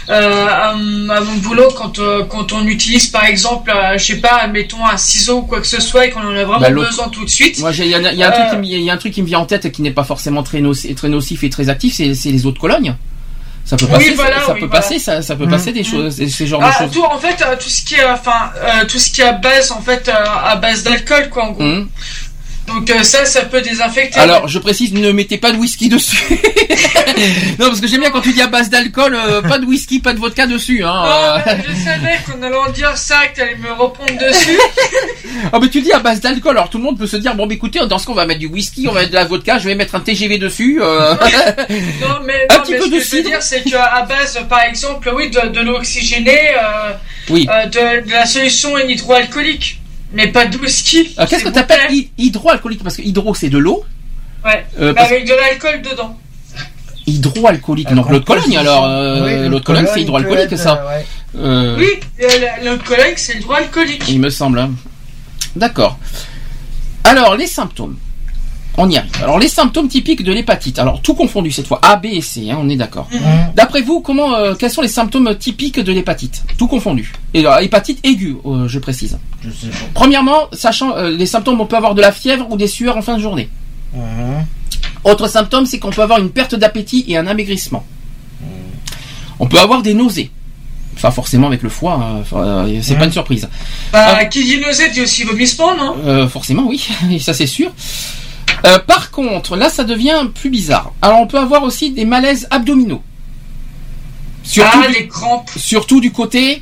euh, 0.09 0.47
à, 0.47 0.73
mon 0.75 1.35
boulot, 1.41 1.69
quand, 1.75 1.99
quand 2.29 2.53
on 2.53 2.65
utilise 2.65 3.07
par 3.07 3.25
exemple, 3.25 3.71
je 3.97 4.03
sais 4.03 4.17
pas, 4.21 4.37
admettons 4.43 4.85
un 4.85 4.97
ciseau 4.97 5.39
ou 5.39 5.41
quoi 5.41 5.59
que 5.59 5.67
ce 5.67 5.81
soit 5.81 6.05
et 6.05 6.09
qu'on 6.11 6.21
en 6.21 6.35
a 6.35 6.43
vraiment 6.45 6.59
Bah, 6.59 6.69
besoin 6.69 7.09
tout 7.09 7.25
de 7.25 7.29
suite. 7.29 7.59
Moi, 7.59 7.71
il 7.77 7.87
y, 7.87 7.95
a- 7.95 8.11
y 8.13 8.23
un 8.23 8.31
truc 8.31 8.49
qui 8.51 8.57
me- 8.57 8.65
il 8.65 8.83
y 8.83 8.89
a 8.89 8.93
un 8.93 8.97
truc 8.97 9.13
qui 9.13 9.21
me 9.21 9.27
vient 9.27 9.39
en 9.39 9.45
tête 9.45 9.65
et 9.65 9.71
qui 9.71 9.81
n'est 9.81 9.91
pas 9.91 10.03
forcément 10.05 10.41
très 10.43 10.61
nocif, 10.61 10.95
très 10.95 11.09
nocif 11.09 11.43
et 11.43 11.49
très 11.49 11.67
actif, 11.69 11.95
c'est 11.95 12.05
les 12.07 12.45
eaux 12.45 12.51
de 12.51 12.59
Cologne. 12.59 12.95
Ça 13.67 13.75
peut 13.77 13.85
Oui, 13.85 13.91
passer, 13.93 14.11
voilà, 14.13 14.35
ça 14.45 14.53
oui, 14.53 14.59
peut 14.59 14.65
voilà. 14.67 14.81
passer, 14.81 14.99
ça, 14.99 15.21
ça 15.23 15.35
peut 15.35 15.47
Mm. 15.47 15.49
passer 15.49 15.71
des 15.71 15.83
choses, 15.83 16.15
ces- 16.17 16.29
ces 16.29 16.45
genres 16.45 16.59
de 16.61 16.65
Ah, 16.69 16.77
choses. 16.83 16.91
tout, 16.91 17.03
en 17.03 17.17
fait, 17.17 17.41
euh, 17.41 17.55
tout 17.59 17.67
ce 17.69 17.83
qui 17.83 17.95
est, 17.95 18.05
enfin, 18.05 18.51
euh, 18.57 18.85
tout 18.85 18.99
ce 18.99 19.09
qui 19.09 19.21
est 19.21 19.25
à 19.25 19.31
base, 19.33 19.71
en 19.71 19.81
fait, 19.81 20.07
euh, 20.07 20.13
à 20.13 20.55
base 20.55 20.83
d'alcool, 20.83 21.29
quoi, 21.31 21.45
en 21.45 21.51
gros. 21.51 21.63
Donc 22.67 22.89
euh, 22.89 23.03
ça, 23.03 23.25
ça 23.25 23.41
peut 23.45 23.61
désinfecter. 23.61 24.19
Alors, 24.19 24.47
je 24.47 24.57
précise, 24.59 24.91
ne 24.93 25.11
mettez 25.11 25.37
pas 25.37 25.51
de 25.51 25.57
whisky 25.57 25.87
dessus. 25.87 26.23
non, 27.59 27.67
parce 27.67 27.79
que 27.79 27.87
j'aime 27.87 28.01
bien 28.01 28.09
quand 28.09 28.21
tu 28.21 28.33
dis 28.33 28.41
à 28.41 28.47
base 28.47 28.69
d'alcool, 28.69 29.15
euh, 29.15 29.41
pas 29.41 29.59
de 29.59 29.65
whisky, 29.65 29.99
pas 29.99 30.13
de 30.13 30.19
vodka 30.19 30.47
dessus. 30.47 30.83
Hein, 30.83 31.03
euh. 31.05 31.39
je 31.67 31.73
savais 31.83 32.19
qu'on 32.25 32.41
allait 32.41 32.55
en 32.55 32.71
dire 32.71 32.97
ça, 32.97 33.27
que 33.27 33.37
t'allais 33.37 33.55
me 33.57 33.71
reprendre 33.71 34.17
dessus. 34.19 34.57
Ah, 35.51 35.59
mais 35.61 35.67
tu 35.69 35.81
dis 35.81 35.91
à 35.91 35.99
base 35.99 36.21
d'alcool, 36.21 36.57
alors 36.57 36.69
tout 36.69 36.77
le 36.77 36.85
monde 36.85 36.97
peut 36.97 37.07
se 37.07 37.17
dire, 37.17 37.35
bon, 37.35 37.47
écoutez, 37.49 37.79
dans 37.87 37.99
ce 37.99 38.05
qu'on 38.05 38.13
va 38.13 38.25
mettre 38.25 38.39
du 38.39 38.47
whisky, 38.47 38.87
on 38.87 38.93
va 38.93 39.01
mettre 39.01 39.11
de 39.11 39.15
la 39.15 39.25
vodka, 39.25 39.59
je 39.59 39.67
vais 39.67 39.75
mettre 39.75 39.93
un 39.95 39.99
TGV 39.99 40.37
dessus. 40.37 40.79
euh. 40.81 41.13
Non, 41.13 42.19
mais, 42.25 42.47
Un 42.49 42.55
non, 42.57 42.61
petit 42.63 42.71
mais 42.71 42.77
peu 42.77 42.85
ce 42.85 42.89
de 42.89 42.97
que 42.97 43.03
je 43.03 43.15
veux 43.17 43.23
dire, 43.23 43.43
c'est 43.43 43.61
qu'à 43.63 44.05
base, 44.07 44.39
par 44.49 44.61
exemple, 44.63 45.11
oui, 45.13 45.29
de, 45.29 45.49
de 45.49 45.59
l'eau 45.59 45.75
oxygénée, 45.75 46.51
Oui. 47.29 47.45
de, 47.47 48.05
de 48.07 48.11
la 48.11 48.25
solution 48.25 48.77
hydroalcoolique, 48.77 49.79
mais 50.15 50.27
pas 50.31 50.45
de 50.45 50.57
whisky. 50.57 51.13
Alors, 51.17 51.29
qu'est-ce 51.29 51.43
que 51.43 51.49
tu 51.49 51.59
appelles 51.59 51.91
hydroalcoolique 52.17 52.81
Parce 52.83 52.97
que 52.97 53.01
hydro, 53.03 53.35
c'est 53.35 53.49
de 53.49 53.57
l'eau. 53.57 53.83
Ouais, 54.43 54.65
Euh, 54.79 54.87
mais 54.89 54.93
parce- 54.93 55.11
avec 55.11 55.27
de 55.27 55.33
l'alcool 55.33 55.81
dedans. 55.81 56.17
Hydroalcoolique, 57.07 57.93
donc 57.93 58.09
l'eau 58.09 58.19
de 58.19 58.25
Cologne, 58.25 58.57
alors. 58.57 58.85
euh, 58.85 59.47
l'eau 59.47 59.59
de 59.59 59.63
Cologne, 59.63 59.85
c'est 59.93 60.01
hydroalcoolique, 60.01 60.57
ça. 60.57 60.83
Euh, 61.37 61.75
Oui, 61.77 61.87
euh, 62.23 62.27
la- 62.39 62.63
l'alcoolique, 62.63 63.19
c'est 63.19 63.33
hydroalcoolique. 63.35 64.03
Il 64.09 64.19
me 64.19 64.29
semble. 64.31 64.57
hein. 64.59 64.71
D'accord. 65.55 65.99
Alors, 67.03 67.35
les 67.35 67.45
symptômes. 67.47 67.97
On 68.77 68.89
y 68.89 68.97
arrive. 68.97 69.11
Alors, 69.21 69.39
les 69.39 69.47
symptômes 69.47 69.87
typiques 69.87 70.23
de 70.23 70.33
l'hépatite. 70.33 70.79
Alors, 70.79 71.01
tout 71.01 71.13
confondu 71.13 71.51
cette 71.51 71.67
fois. 71.67 71.79
A, 71.81 71.95
B 71.95 72.05
et 72.05 72.21
C, 72.21 72.49
hein, 72.51 72.57
on 72.59 72.69
est 72.69 72.75
d'accord. 72.75 73.07
D'après 73.55 73.81
vous, 73.81 74.01
comment, 74.01 74.35
euh, 74.35 74.53
quels 74.55 74.71
sont 74.71 74.81
les 74.81 74.87
symptômes 74.87 75.35
typiques 75.35 75.79
de 75.79 75.91
l'hépatite? 75.91 76.43
Tout 76.57 76.67
confondu. 76.67 77.13
Et 77.33 77.39
alors, 77.39 77.59
hépatite 77.59 77.99
aiguë, 78.05 78.37
euh, 78.45 78.67
je 78.67 78.79
précise. 78.79 79.17
Je 79.41 79.49
sais 79.49 79.67
Premièrement, 79.93 80.47
sachant 80.51 80.95
euh, 80.97 81.09
les 81.09 81.25
symptômes, 81.25 81.61
on 81.61 81.65
peut 81.65 81.77
avoir 81.77 81.95
de 81.95 82.01
la 82.01 82.11
fièvre 82.11 82.47
ou 82.51 82.57
des 82.57 82.67
sueurs 82.67 82.97
en 82.97 83.01
fin 83.01 83.15
de 83.17 83.21
journée. 83.21 83.49
Mhm. 83.93 84.45
Autre 85.05 85.27
symptôme, 85.27 85.65
c'est 85.65 85.79
qu'on 85.79 85.91
peut 85.91 86.01
avoir 86.01 86.19
une 86.19 86.31
perte 86.31 86.55
d'appétit 86.55 87.05
et 87.07 87.17
un 87.17 87.27
amaigrissement. 87.27 87.85
On 89.39 89.47
peut 89.47 89.59
avoir 89.59 89.81
des 89.81 89.93
nausées. 89.93 90.31
Enfin, 90.95 91.11
forcément 91.11 91.47
avec 91.47 91.61
le 91.61 91.69
foie, 91.69 91.93
hein, 91.93 92.23
euh, 92.33 92.79
c'est 92.81 92.95
pas 92.95 93.05
une 93.05 93.11
surprise. 93.11 93.47
Bah, 93.91 94.23
qui 94.25 94.45
dit 94.45 94.59
nausée 94.59 94.89
dit 94.91 95.01
aussi 95.01 95.23
vomissement, 95.23 95.75
non? 95.75 95.97
Euh, 96.05 96.27
forcément, 96.27 96.63
oui, 96.67 96.87
et 97.11 97.19
ça 97.19 97.33
c'est 97.33 97.47
sûr. 97.47 97.71
Euh, 98.65 98.79
par 98.79 99.11
contre, 99.11 99.55
là, 99.55 99.69
ça 99.69 99.83
devient 99.83 100.27
plus 100.33 100.49
bizarre. 100.49 100.91
Alors, 101.01 101.19
on 101.19 101.27
peut 101.27 101.37
avoir 101.39 101.63
aussi 101.63 101.91
des 101.91 102.05
malaises 102.05 102.47
abdominaux. 102.51 103.01
Surtout, 104.43 104.79
Ah, 104.83 104.87
du, 104.87 104.93
les 104.93 105.07
crampes 105.07 105.49
surtout 105.55 105.99
du 106.01 106.11
côté 106.11 106.61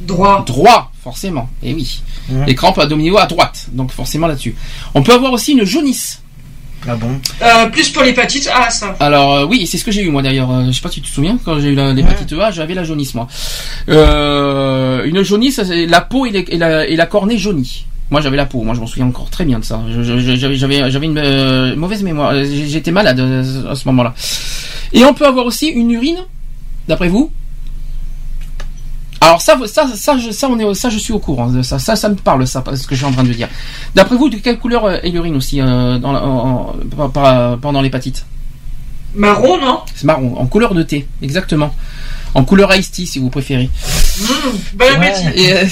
droit. 0.00 0.44
droit, 0.46 0.92
forcément. 1.02 1.48
Et 1.62 1.74
oui, 1.74 2.02
les 2.46 2.54
crampes 2.54 2.78
abdominaux 2.78 3.18
à 3.18 3.26
droite, 3.26 3.66
donc 3.72 3.90
forcément 3.92 4.26
là-dessus. 4.26 4.54
On 4.94 5.02
peut 5.02 5.12
avoir 5.14 5.32
aussi 5.32 5.52
une 5.52 5.64
jaunisse. 5.64 6.20
Ah 6.86 6.94
bon? 6.94 7.10
Euh, 7.42 7.66
plus 7.70 7.88
pour 7.90 8.02
l'hépatite 8.04 8.48
A, 8.54 8.70
ça. 8.70 8.94
Alors 9.00 9.34
euh, 9.34 9.44
oui, 9.46 9.66
c'est 9.66 9.78
ce 9.78 9.84
que 9.84 9.90
j'ai 9.90 10.02
eu 10.02 10.10
moi 10.10 10.22
d'ailleurs. 10.22 10.50
Euh, 10.52 10.66
je 10.66 10.72
sais 10.72 10.80
pas 10.80 10.90
si 10.90 11.00
tu 11.00 11.08
te 11.10 11.14
souviens 11.14 11.36
quand 11.44 11.58
j'ai 11.58 11.70
eu 11.70 11.74
l'hépatite 11.74 12.32
A, 12.34 12.52
j'avais 12.52 12.74
la 12.74 12.84
jaunisse 12.84 13.14
moi. 13.14 13.26
Euh, 13.88 15.02
une 15.04 15.22
jaunisse, 15.24 15.58
la 15.58 16.00
peau 16.02 16.24
et, 16.26 16.30
les- 16.30 16.46
et 16.48 16.56
la, 16.56 16.86
et 16.86 16.94
la 16.94 17.06
cornée 17.06 17.36
jaunie. 17.36 17.84
Moi 18.10 18.20
j'avais 18.22 18.36
la 18.38 18.46
peau, 18.46 18.62
moi 18.62 18.74
je 18.74 18.80
m'en 18.80 18.86
souviens 18.86 19.06
encore 19.06 19.28
très 19.30 19.44
bien 19.44 19.58
de 19.58 19.64
ça. 19.64 19.82
J'avais 20.00 20.56
j'avais 20.56 20.90
j'avais 20.90 21.06
une 21.06 21.18
euh, 21.18 21.76
mauvaise 21.76 22.02
mémoire. 22.02 22.30
Euh, 22.32 22.44
J'étais 22.44 22.90
malade 22.90 23.20
euh, 23.20 23.70
à 23.70 23.74
ce 23.74 23.86
moment-là. 23.88 24.14
Et 24.92 25.04
on 25.04 25.12
peut 25.12 25.26
avoir 25.26 25.44
aussi 25.44 25.66
une 25.66 25.90
urine, 25.90 26.18
d'après 26.88 27.08
vous? 27.08 27.30
Alors 29.20 29.42
ça, 29.42 29.58
ça, 29.66 29.86
ça, 29.94 30.16
je, 30.16 30.30
ça, 30.30 30.48
on 30.48 30.58
est, 30.58 30.74
ça, 30.74 30.88
je 30.90 30.98
suis 30.98 31.12
au 31.12 31.18
courant. 31.18 31.48
de 31.48 31.60
Ça, 31.62 31.78
ça, 31.78 31.96
ça 31.96 32.08
me 32.08 32.14
parle, 32.14 32.46
ça, 32.46 32.62
ce 32.74 32.86
que 32.86 32.94
je 32.94 33.00
suis 33.00 33.06
en 33.06 33.12
train 33.12 33.24
de 33.24 33.32
dire. 33.32 33.48
D'après 33.94 34.16
vous, 34.16 34.28
de 34.28 34.36
quelle 34.36 34.58
couleur 34.58 34.84
euh, 34.86 34.96
est 35.02 35.10
l'urine 35.10 35.34
aussi 35.36 35.60
euh, 35.60 35.98
dans 35.98 36.12
la- 36.12 36.24
en- 36.24 36.74
en- 36.98 37.08
par- 37.10 37.58
pendant 37.58 37.82
l'hépatite? 37.82 38.24
Marron, 39.14 39.58
non? 39.60 39.80
C'est 39.94 40.04
marron, 40.04 40.36
en 40.38 40.46
couleur 40.46 40.72
de 40.72 40.82
thé, 40.82 41.08
exactement. 41.20 41.74
En 42.34 42.44
couleur 42.44 42.74
ice 42.76 42.90
tea, 42.90 43.06
si 43.06 43.18
vous 43.18 43.30
préférez. 43.30 43.68
Mmh, 44.20 44.24
Bon 44.74 44.84
euh, 45.52 45.66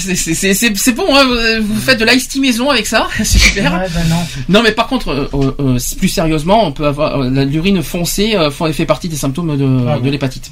c'est- 0.75 0.91
bon, 0.93 1.05
hein, 1.15 1.25
vous 1.61 1.73
vous 1.75 1.81
faites 1.81 1.99
de 1.99 2.05
l'ice 2.05 2.27
tea 2.27 2.39
maison 2.39 2.69
avec 2.69 2.87
ça, 2.87 3.07
c'est 3.17 3.37
super. 3.37 3.73
Ouais, 3.73 3.87
ben 3.93 4.03
non. 4.09 4.15
Non, 4.49 4.63
mais 4.63 4.71
par 4.71 4.87
contre, 4.87 5.09
euh, 5.09 5.55
euh, 5.59 5.77
plus 5.97 6.07
sérieusement, 6.09 6.65
on 6.65 6.71
peut 6.71 6.85
avoir 6.87 7.21
euh, 7.21 7.29
la- 7.29 7.45
l'urine 7.45 7.81
foncée 7.83 8.35
euh, 8.35 8.49
fait 8.51 8.85
partie 8.85 9.07
des 9.09 9.15
symptômes 9.15 9.55
de, 9.57 9.87
Ah 9.87 9.99
de 9.99 10.09
l'hépatite. 10.09 10.51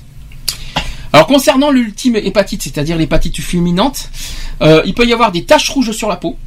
Alors 1.14 1.28
concernant 1.28 1.72
l'ultime 1.72 2.18
hépatite, 2.18 2.62
c'est-à-dire 2.64 2.98
l'hépatite 2.98 3.40
fulminante, 3.42 4.10
euh, 4.62 4.82
il 4.86 4.94
peut 4.94 5.06
y 5.06 5.14
avoir 5.14 5.32
des 5.32 5.46
taches 5.46 5.70
rouges 5.70 5.92
sur 5.92 6.10
la 6.10 6.18
peau. 6.18 6.38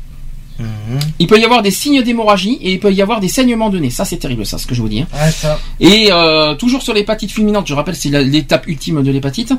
Il 1.21 1.27
peut 1.29 1.39
y 1.39 1.45
avoir 1.45 1.63
des 1.63 1.71
signes 1.71 2.03
d'hémorragie 2.03 2.59
et 2.61 2.73
il 2.73 2.81
peut 2.81 2.93
y 2.93 3.01
avoir 3.03 3.21
des 3.21 3.29
saignements 3.29 3.71
de 3.71 3.79
nez. 3.79 3.91
Ça, 3.91 4.05
c'est 4.05 4.17
terrible, 4.17 4.45
ça, 4.45 4.59
ce 4.59 4.67
que 4.67 4.75
je 4.75 4.83
vous 4.83 4.89
dis. 4.89 5.01
hein. 5.03 5.07
Ouais, 5.15 5.31
ça. 5.31 5.59
Et 5.79 6.09
euh, 6.11 6.55
toujours 6.55 6.83
sur 6.83 6.95
l'hépatite 6.95 7.31
fulminante, 7.31 7.67
je 7.69 7.75
rappelle, 7.75 7.95
c'est 7.97 8.09
l'étape 8.11 8.67
ultime 8.67 9.03
de 9.03 9.11
l'hépatite. 9.11 9.53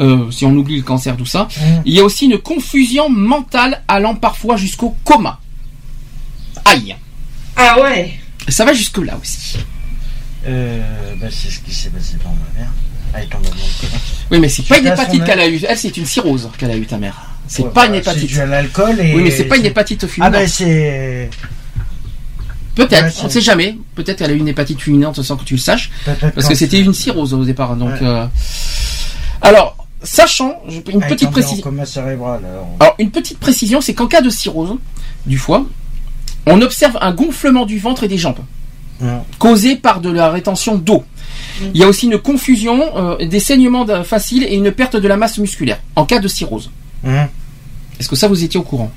Euh, 0.00 0.30
si 0.30 0.44
on 0.46 0.52
oublie 0.52 0.76
le 0.76 0.82
cancer, 0.82 1.16
tout 1.16 1.26
ça. 1.26 1.48
Mhm. 1.60 1.82
Il 1.84 1.92
y 1.94 2.00
a 2.00 2.04
aussi 2.04 2.26
une 2.26 2.38
confusion 2.38 3.10
mentale 3.10 3.82
allant 3.88 4.14
parfois 4.14 4.56
jusqu'au 4.56 4.96
coma. 5.04 5.38
Aïe. 6.64 6.96
Ah 7.56 7.80
ouais. 7.80 8.14
Ça 8.48 8.64
va 8.64 8.72
jusque 8.72 8.98
là 8.98 9.18
aussi. 9.20 9.58
Euh, 10.46 10.80
bah, 11.20 11.26
c'est 11.30 11.50
ce 11.50 11.60
qui 11.60 11.74
s'est 11.74 11.90
passé 11.90 12.14
dans 12.24 12.30
ma 12.30 12.60
mère. 12.60 12.70
Elle 13.14 13.24
est 13.24 13.26
tombée 13.26 13.48
dans 13.48 13.54
le 13.54 13.80
coma. 13.88 14.00
Oui, 14.30 14.38
mais 14.40 14.48
c'est 14.48 14.62
pas 14.62 14.78
une 14.78 14.86
hépatite 14.86 15.22
a- 15.22 15.24
qu'elle 15.26 15.40
a 15.40 15.48
eu. 15.48 15.60
Elle, 15.68 15.76
c'est 15.78 15.96
une 15.96 16.06
cirrhose 16.06 16.48
qu'elle 16.56 16.70
a 16.70 16.76
eu, 16.76 16.86
ta 16.86 16.96
mère. 16.98 17.16
C'est 17.48 17.62
Ouais, 17.62 17.70
pas 17.70 17.82
bah, 17.82 17.86
une 17.86 17.92
C'est 17.94 18.10
hépatite. 18.10 18.28
dû 18.28 18.40
à 18.40 18.46
l'alcool 18.46 19.00
et. 19.00 19.14
Oui, 19.14 19.22
mais 19.22 19.30
c'est 19.30 19.44
pas 19.44 19.56
une 19.56 19.64
hépatite 19.66 20.04
Ah 20.04 20.08
fulminante. 20.08 20.32
ben 20.34 20.48
c'est. 20.48 21.30
Peut-être, 22.74 22.92
Ouais, 22.92 23.12
on 23.20 23.24
ne 23.24 23.28
c'est- 23.28 23.34
sait 23.34 23.40
jamais. 23.40 23.76
Peut-être 23.96 24.18
qu'elle 24.18 24.30
a 24.30 24.34
eu 24.34 24.38
une 24.38 24.46
hépatite 24.48 24.80
fulminante 24.80 25.20
sans 25.22 25.36
que 25.36 25.44
tu 25.44 25.54
le 25.54 25.60
saches. 25.60 25.90
Parce 26.04 26.46
que 26.46 26.54
c'était 26.54 26.76
c'est- 26.76 26.82
une 26.82 26.94
cirrhose 26.94 27.34
au 27.34 27.44
départ. 27.44 27.74
Donc, 27.74 27.90
Ouais. 27.90 27.98
euh, 28.06 28.26
alors, 29.42 29.76
sachant, 30.02 30.60
une 30.68 31.00
petite 31.00 31.30
précision. 31.30 31.64
cérébral. 31.84 32.40
alors. 32.44 32.68
Alors, 32.78 32.94
une 32.98 33.10
petite 33.10 33.38
précision, 33.40 33.80
c'est 33.80 33.94
qu'en 33.94 34.06
cas 34.06 34.20
de 34.20 34.30
cirrhose 34.30 34.76
du 35.26 35.38
foie, 35.38 35.66
on 36.46 36.60
observe 36.62 36.96
un 37.00 37.12
gonflement 37.12 37.66
du 37.66 37.78
ventre 37.78 38.04
et 38.04 38.08
des 38.08 38.18
jambes, 38.18 38.38
Ouais. 39.00 39.08
causé 39.38 39.74
par 39.76 40.00
de 40.00 40.10
la 40.10 40.30
rétention 40.30 40.76
d'eau. 40.76 41.04
Il 41.74 41.80
y 41.80 41.82
a 41.82 41.88
aussi 41.88 42.06
une 42.06 42.18
confusion, 42.18 42.96
euh, 43.20 43.26
des 43.26 43.40
saignements 43.40 43.86
faciles 44.04 44.44
et 44.44 44.54
une 44.54 44.70
perte 44.70 44.96
de 44.96 45.08
la 45.08 45.16
masse 45.16 45.38
musculaire 45.38 45.80
en 45.96 46.04
cas 46.04 46.20
de 46.20 46.28
cirrhose. 46.28 46.70
Mhm. 47.02 47.28
Est-ce 48.00 48.08
que 48.08 48.16
ça 48.16 48.28
vous 48.28 48.42
étiez 48.44 48.58
au 48.60 48.62
courant 48.62 48.90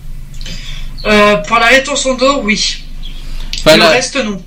Euh, 1.05 1.37
pour 1.37 1.57
la 1.57 1.65
rétention 1.67 2.15
d'eau, 2.15 2.41
oui. 2.43 2.83
Enfin, 3.59 3.73
le 3.75 3.79
la- 3.81 3.89
reste, 3.89 4.15
non. 4.23 4.41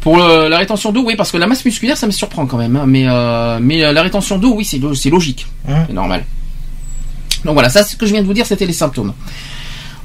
Pour 0.00 0.16
le- 0.18 0.48
la 0.48 0.58
rétention 0.58 0.92
d'eau, 0.92 1.02
oui, 1.06 1.14
parce 1.16 1.30
que 1.30 1.36
la 1.36 1.46
masse 1.46 1.64
musculaire, 1.64 1.96
ça 1.96 2.06
me 2.06 2.12
surprend 2.12 2.46
quand 2.46 2.56
même. 2.58 2.76
hein, 2.76 2.84
mais 2.86 3.04
euh, 3.06 3.58
mais 3.60 3.84
euh, 3.84 3.92
la 3.92 4.02
rétention 4.02 4.38
d'eau, 4.38 4.54
oui, 4.54 4.64
c'est 4.64 4.78
lo- 4.78 4.94
c'est 4.94 5.10
logique, 5.10 5.46
Mhm. 5.68 5.84
c'est 5.88 5.92
normal. 5.92 6.24
Donc 7.44 7.54
voilà, 7.54 7.68
ça, 7.70 7.84
ce 7.84 7.96
que 7.96 8.06
je 8.06 8.12
viens 8.12 8.20
de 8.22 8.26
vous 8.26 8.34
dire, 8.34 8.46
c'était 8.46 8.66
les 8.66 8.72
symptômes. 8.74 9.14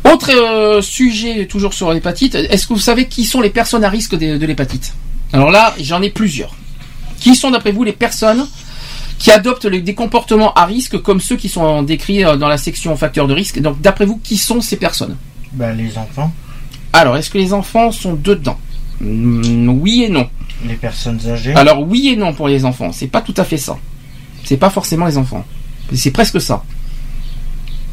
Autre 0.05 0.29
euh, 0.31 0.81
sujet, 0.81 1.47
toujours 1.47 1.73
sur 1.73 1.91
l'hépatite. 1.91 2.35
Est-ce 2.35 2.67
que 2.67 2.73
vous 2.73 2.79
savez 2.79 3.07
qui 3.07 3.25
sont 3.25 3.41
les 3.41 3.49
personnes 3.49 3.83
à 3.83 3.89
risque 3.89 4.15
de, 4.17 4.37
de 4.37 4.45
l'hépatite? 4.45 4.93
Alors 5.33 5.49
là, 5.51 5.73
j'en 5.79 6.01
ai 6.01 6.09
plusieurs. 6.09 6.53
Qui 7.19 7.35
sont, 7.35 7.49
d'après 7.51 7.71
vous, 7.71 7.83
les 7.83 7.91
personnes 7.93 8.47
qui 9.19 9.31
adoptent 9.31 9.65
les- 9.65 9.81
des 9.81 9.93
comportements 9.95 10.53
à 10.53 10.65
risque 10.65 10.97
comme 11.01 11.19
ceux 11.21 11.35
qui 11.37 11.49
sont 11.49 11.83
décrits 11.83 12.23
euh, 12.25 12.35
dans 12.37 12.47
la 12.47 12.57
section 12.57 12.95
facteurs 12.97 13.27
de 13.27 13.33
risque 13.33 13.59
Donc, 13.59 13.81
d'après 13.81 14.05
vous, 14.05 14.17
qui 14.23 14.37
sont 14.37 14.61
ces 14.61 14.75
personnes? 14.77 15.15
Bah, 15.53 15.71
les 15.73 15.97
enfants, 15.97 16.31
Alors, 16.93 17.17
est-ce 17.17 17.29
que 17.29 17.37
les 17.37 17.53
enfants 17.53 17.91
sont 17.91 18.13
dedans? 18.13 18.57
Hmm, 19.01 19.67
Oui 19.69 20.03
et 20.03 20.09
non. 20.09 20.29
les 20.65 20.75
personnes 20.75 21.19
âgées. 21.27 21.53
Alors 21.53 21.81
oui 21.81 22.09
et 22.09 22.15
non 22.15 22.33
pour 22.33 22.47
les 22.47 22.63
enfants, 22.65 22.91
c'est 22.93 23.07
pas 23.07 23.21
tout 23.21 23.33
à 23.37 23.43
fait 23.43 23.57
ça. 23.57 23.77
C'est 24.45 24.57
pas 24.57 24.69
forcément 24.69 25.05
les 25.05 25.17
enfants. 25.17 25.43
C'est 25.93 26.11
presque 26.11 26.39
ça. 26.39 26.63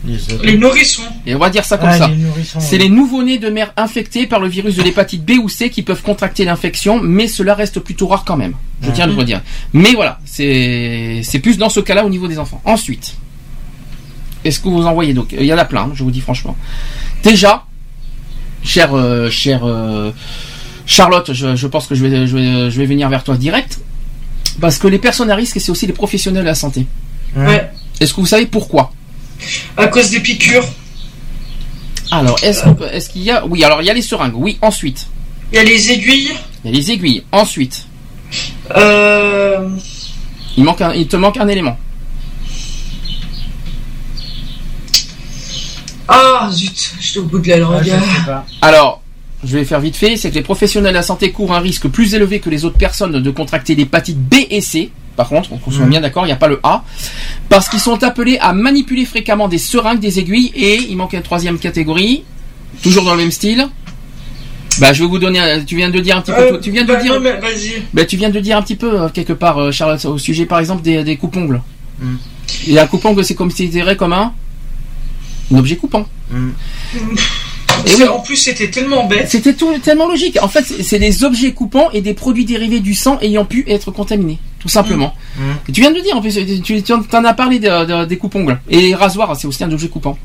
Les, 0.05 0.57
nourrissons. 0.57 1.03
Et 1.27 1.35
on 1.35 1.39
va 1.39 1.49
dire 1.51 1.65
ça 1.65 1.79
comme 1.79 1.89
Ah, 1.91 1.99
ça. 1.99 2.11
C'est 2.59 2.77
oui. 2.77 2.83
les 2.83 2.89
nouveau-nés 2.89 3.39
de 3.39 3.49
mères 3.49 3.73
infectés 3.77 4.27
par 4.27 4.41
le 4.41 4.49
virus 4.49 4.74
de 4.74 4.83
l'hépatite 4.83 5.24
B 5.24 5.33
ou 5.43 5.49
C 5.49 5.70
qui 5.70 5.83
peuvent 5.83 6.03
contracter 6.03 6.45
l'infection, 6.45 7.01
mais 7.01 7.29
cela 7.29 7.55
reste 7.55 7.79
plutôt 7.81 8.09
rare 8.09 8.24
quand 8.24 8.37
même. 8.37 8.55
Je 8.83 8.91
tiens 8.91 9.05
à 9.05 9.07
le 9.07 9.15
redire. 9.15 9.41
Mais 9.73 9.93
voilà, 9.95 10.19
c'est 10.24 11.20
c'est 11.23 11.39
plus 11.39 11.57
dans 11.57 11.69
ce 11.69 11.81
cas-là 11.81 12.05
au 12.05 12.11
niveau 12.11 12.27
des 12.27 12.39
enfants. 12.39 12.61
Ensuite, 12.65 13.15
est-ce 14.45 14.59
que 14.61 14.69
vous 14.69 14.85
en 14.85 14.93
voyez? 14.95 15.15
Donc 15.15 15.33
Il 15.39 15.47
y 15.47 15.53
en 15.55 15.59
a 15.59 15.65
plein, 15.65 15.91
je 15.95 16.03
vous 16.03 16.11
dis 16.11 16.20
franchement. 16.20 16.57
Déjà, 17.23 17.65
cher 18.65 18.91
euh, 18.95 19.31
cher 19.31 19.61
euh, 19.65 20.11
Charlotte, 20.85 21.33
je, 21.33 21.55
je 21.55 21.66
pense 21.69 21.87
que 21.87 21.95
je 21.95 22.05
vais, 22.05 22.27
je 22.27 22.37
vais 22.37 22.70
je 22.70 22.79
vais 22.79 22.87
venir 22.87 23.09
vers 23.09 23.23
toi 23.23 23.37
direct 23.37 23.79
parce 24.61 24.79
que 24.79 24.89
les 24.89 24.99
personnes 24.99 25.31
à 25.31 25.37
risque 25.37 25.61
c'est 25.61 25.70
aussi 25.70 25.87
les 25.87 25.93
professionnels 25.93 26.43
de 26.43 26.49
la 26.49 26.57
santé. 26.57 26.87
Mhm. 27.37 27.47
Ouais. 27.47 27.70
Est-ce 28.01 28.12
que 28.12 28.20
vous 28.20 28.27
savez 28.27 28.47
pourquoi? 28.47 28.93
À 29.77 29.86
cause 29.89 30.10
des 30.10 30.20
piqûres. 30.20 30.64
Alors, 32.10 32.39
est-ce 32.43 32.62
est-ce 32.93 33.09
qu'il 33.10 33.23
y 33.23 33.31
a 33.31 33.44
Oui, 33.47 33.64
alors 33.64 33.81
il 33.82 33.86
y 33.86 33.90
a 33.90 33.94
les 33.94 34.02
seringues. 34.02 34.35
Oui, 34.36 34.59
ensuite. 34.60 35.06
Il 35.52 35.56
y 35.56 35.59
a 35.59 35.64
les 35.64 35.90
aiguilles. 35.93 36.32
Il 36.64 36.70
y 36.70 36.74
a 36.74 36.77
les 36.78 36.90
aiguilles. 36.90 37.23
Ensuite, 37.32 37.86
Euh, 38.77 39.69
il, 40.56 40.64
manque 40.64 40.81
un- 40.81 40.94
il 40.94 41.06
te 41.06 41.16
manque 41.16 41.36
un 41.36 41.48
élément. 41.48 41.77
Ah, 46.09 46.48
zut, 46.52 46.94
j'étais 47.01 47.19
au 47.20 47.24
bout 47.24 47.39
de 47.39 47.48
la 47.48 47.55
Ah, 47.56 47.59
langue. 47.59 47.93
pas. 48.27 48.44
Alors, 48.60 49.02
je 49.44 49.56
vais 49.56 49.64
faire 49.64 49.81
vite 49.81 49.97
fait, 49.97 50.16
c'est 50.16 50.31
que 50.31 50.35
les 50.35 50.43
professionnels 50.43 50.93
de 50.93 50.97
la 50.97 51.02
santé 51.02 51.31
courent 51.32 51.55
un 51.55 51.60
risque 51.60 51.89
plus 51.89 52.14
élevé 52.14 52.40
que 52.40 52.51
les 52.51 52.64
autres 52.64 52.77
personnes 52.78 53.20
de 53.23 53.31
contracter 53.31 53.74
l'hépatite 53.74 54.19
B 54.19 54.35
et 54.51 54.60
C. 54.60 54.90
Par 55.17 55.29
contre, 55.29 55.51
on 55.53 55.71
soit 55.71 55.85
Mhm. 55.85 55.91
bien 55.91 56.01
d'accord, 56.01 56.25
il 56.25 56.29
n'y 56.29 56.33
a 56.33 56.37
pas 56.37 56.49
le 56.49 56.59
A. 56.63 56.85
Parce 57.49 57.69
qu'ils 57.69 57.81
sont 57.81 58.03
appelés 58.03 58.39
à 58.41 58.53
manipuler 58.53 59.05
fréquemment 59.05 59.47
des 59.49 59.59
seringues, 59.59 60.01
des 60.01 60.19
aiguilles, 60.19 60.53
et 60.55 60.77
il 60.89 60.97
manque 60.97 61.13
une 61.13 61.23
troisième 61.23 61.59
catégorie, 61.59 62.25
toujours 62.83 63.05
dans 63.05 63.13
le 63.15 63.19
même 63.21 63.31
style. 63.31 63.69
Bah, 64.81 64.95
je 64.95 65.03
vais 65.03 65.09
vous 65.09 65.19
donner, 65.19 65.39
un- 65.39 65.63
tu 65.63 65.77
viens 65.77 65.91
de 65.91 66.01
dire 66.01 66.17
un 66.17 66.23
petit 66.23 66.33
peu, 66.33 66.55
Euh, 66.55 66.59
tu 66.59 66.71
viens 66.71 66.85
de 66.85 66.95
bah, 66.95 67.03
dire, 67.03 67.13
non, 67.15 67.21
mais 67.21 67.39
Vas-y. 67.39 67.83
bah, 67.93 68.07
tu 68.07 68.17
viens 68.17 68.31
de 68.31 68.41
dire 68.41 68.57
un 68.57 68.63
petit 68.63 68.75
peu, 68.77 69.03
euh, 69.03 69.09
quelque 69.11 69.35
part, 69.35 69.59
euh, 69.59 69.71
Charlotte, 69.71 70.03
au 70.07 70.17
sujet, 70.17 70.47
par 70.47 70.59
exemple, 70.61 70.81
des, 70.83 71.05
des. 71.05 71.19
Mhm. 71.21 72.19
Et 72.69 72.79
un 72.79 72.87
coupe-ongle, 72.87 73.23
c'est 73.23 73.35
considéré 73.35 73.97
comme 73.97 74.15
un, 74.15 74.33
un 75.53 75.59
objet 75.59 75.77
coupant. 75.77 76.07
Mhm. 76.31 76.55
Et 77.87 77.95
oui. 77.97 78.05
En 78.09 78.21
plus, 78.21 78.37
c'était 78.37 78.71
tellement 78.71 79.07
bête. 79.07 79.29
C'était 79.31 79.55
tellement 79.83 80.07
logique. 80.09 80.39
En 80.43 80.49
fait, 80.49 80.65
c'est 80.83 80.99
des 80.99 81.25
objets 81.25 81.53
coupants 81.53 81.91
et 81.93 82.01
des 82.01 82.15
produits 82.15 82.45
dérivés 82.45 82.81
du 82.81 82.95
sang 82.95 83.19
ayant 83.21 83.45
pu 83.45 83.65
être 83.69 83.91
contaminés, 83.91 84.39
tout 84.63 84.69
simplement. 84.69 85.13
Et 85.69 85.73
tu 85.73 85.81
viens 85.81 85.91
de 85.91 85.97
le 85.97 86.03
dire, 86.03 86.17
en 86.17 86.21
plus, 86.23 86.39
tu, 86.63 86.83
tu 86.83 86.93
en 86.93 87.25
as 87.25 87.35
parlé 87.35 87.59
de- 87.59 87.85
de- 87.85 88.05
des 88.07 88.17
coupes-ongles. 88.17 88.61
Et 88.71 88.81
les 88.81 88.95
rasoirs, 88.95 89.35
c'est 89.37 89.47
aussi 89.49 89.65
un 89.65 89.73
objet 89.73 89.89
coupant. 89.89 90.17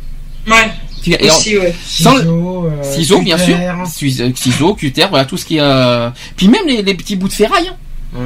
Ouais, 0.47 0.69
Tu- 1.03 1.11
et 1.11 1.29
aussi, 1.29 1.57
ouais. 1.57 1.75
Ciseaux, 2.21 2.65
euh, 2.65 2.83
ciseaux, 2.83 3.19
bien 3.21 3.37
sûr. 3.37 3.57
euh, 3.59 3.85
Ciseaux, 4.35 4.73
cutter, 4.75 5.05
voilà, 5.09 5.25
tout 5.25 5.37
ce 5.37 5.45
qui 5.45 5.57
est... 5.57 5.61
euh, 5.61 6.09
Puis 6.37 6.47
même 6.47 6.65
les, 6.67 6.81
les 6.83 6.93
petits 6.93 7.15
bouts 7.15 7.27
de 7.27 7.33
ferraille. 7.33 7.71
hein. 8.15 8.19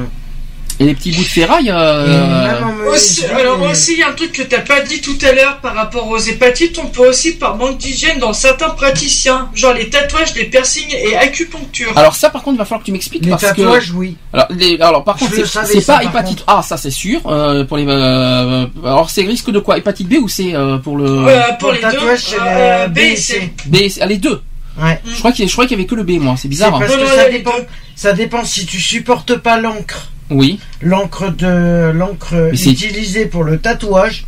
Et 0.82 0.86
les 0.86 0.94
petits 0.94 1.12
bouts 1.12 1.22
de 1.22 1.28
ferraille. 1.28 1.68
Et 1.68 1.72
euh, 1.72 2.90
Aussi, 2.90 3.22
menuiserie, 3.22 3.40
alors 3.40 3.62
et- 3.62 3.70
aussi, 3.70 3.92
il 3.92 3.98
y 3.98 4.02
a 4.02 4.08
un 4.08 4.12
truc 4.12 4.32
que 4.32 4.42
t'as 4.42 4.60
pas 4.60 4.80
dit 4.80 5.00
tout 5.00 5.16
à 5.22 5.32
l'heure 5.32 5.58
par 5.60 5.74
rapport 5.74 6.08
aux 6.08 6.18
hépatites, 6.18 6.78
on 6.78 6.86
peut 6.86 7.08
aussi 7.08 7.32
par 7.32 7.56
manque 7.56 7.78
d'hygiène 7.78 8.18
dans 8.18 8.32
certains 8.32 8.70
praticiens, 8.70 9.48
genre 9.54 9.74
les 9.74 9.88
tatouages, 9.88 10.34
les 10.34 10.44
piercings 10.44 10.92
et 10.92 11.16
acupuncture. 11.16 11.96
Alors 11.96 12.14
ça, 12.16 12.30
par 12.30 12.42
contre, 12.42 12.56
il 12.56 12.58
va 12.58 12.64
falloir 12.64 12.80
que 12.80 12.86
tu 12.86 12.92
m'expliques 12.92 13.24
les 13.24 13.30
parce 13.30 13.42
tatouages, 13.42 13.92
oui. 13.94 14.16
que. 14.32 14.36
Alors, 14.36 14.46
les- 14.50 14.80
alors 14.80 15.04
par 15.04 15.16
contre, 15.16 15.32
c'est 15.34 15.46
c'est 15.66 15.86
pas 15.86 16.02
hépatite 16.02 16.44
A, 16.46 16.62
ça 16.62 16.76
c'est 16.76 16.90
sûr. 16.90 17.20
euh, 17.26 17.64
pour 17.64 17.76
les. 17.76 17.86
euh, 17.86 18.66
alors 18.84 19.10
c'est 19.10 19.22
risque 19.22 19.50
de 19.50 19.58
quoi? 19.60 19.78
Hépatite 19.78 20.08
B 20.08 20.14
ou 20.20 20.28
C 20.28 20.52
euh, 20.54 20.78
pour 20.78 20.96
le. 20.96 21.04
Euh, 21.28 21.40
pour 21.58 21.70
Pour 21.70 21.72
les 21.72 21.80
deux, 21.80 22.16
c'est 22.16 22.36
euh, 22.40 22.84
le 22.86 22.90
B 22.90 22.94
B 22.94 22.98
et 22.98 23.12
et 23.12 23.16
C. 23.16 23.32
C. 23.34 23.52
B, 23.66 23.76
ah, 24.00 24.06
les 24.06 24.16
deux. 24.18 24.40
Ouais. 24.80 25.00
Je 25.06 25.18
crois 25.18 25.32
qu'il, 25.32 25.46
je 25.46 25.52
crois 25.52 25.66
qu'il 25.66 25.76
y 25.76 25.80
avait 25.80 25.86
que 25.88 25.94
le 25.94 26.02
B, 26.02 26.12
moi. 26.18 26.34
C'est 26.36 26.42
C'est 26.42 26.48
bizarre. 26.48 26.74
hein. 26.74 26.78
parce 26.80 26.94
que 26.96 27.00
non, 27.00 27.06
ça 27.06 27.28
dépend, 27.28 27.52
ça 27.94 28.12
dépend 28.14 28.44
si 28.44 28.64
tu 28.66 28.80
supportes 28.80 29.36
pas 29.36 29.58
l'encre. 29.60 30.08
Oui. 30.34 30.58
L'encre 30.80 31.30
de 31.30 31.90
l'encre 31.92 32.50
utilisée 32.52 33.26
pour 33.26 33.44
le 33.44 33.58
tatouage, 33.58 34.26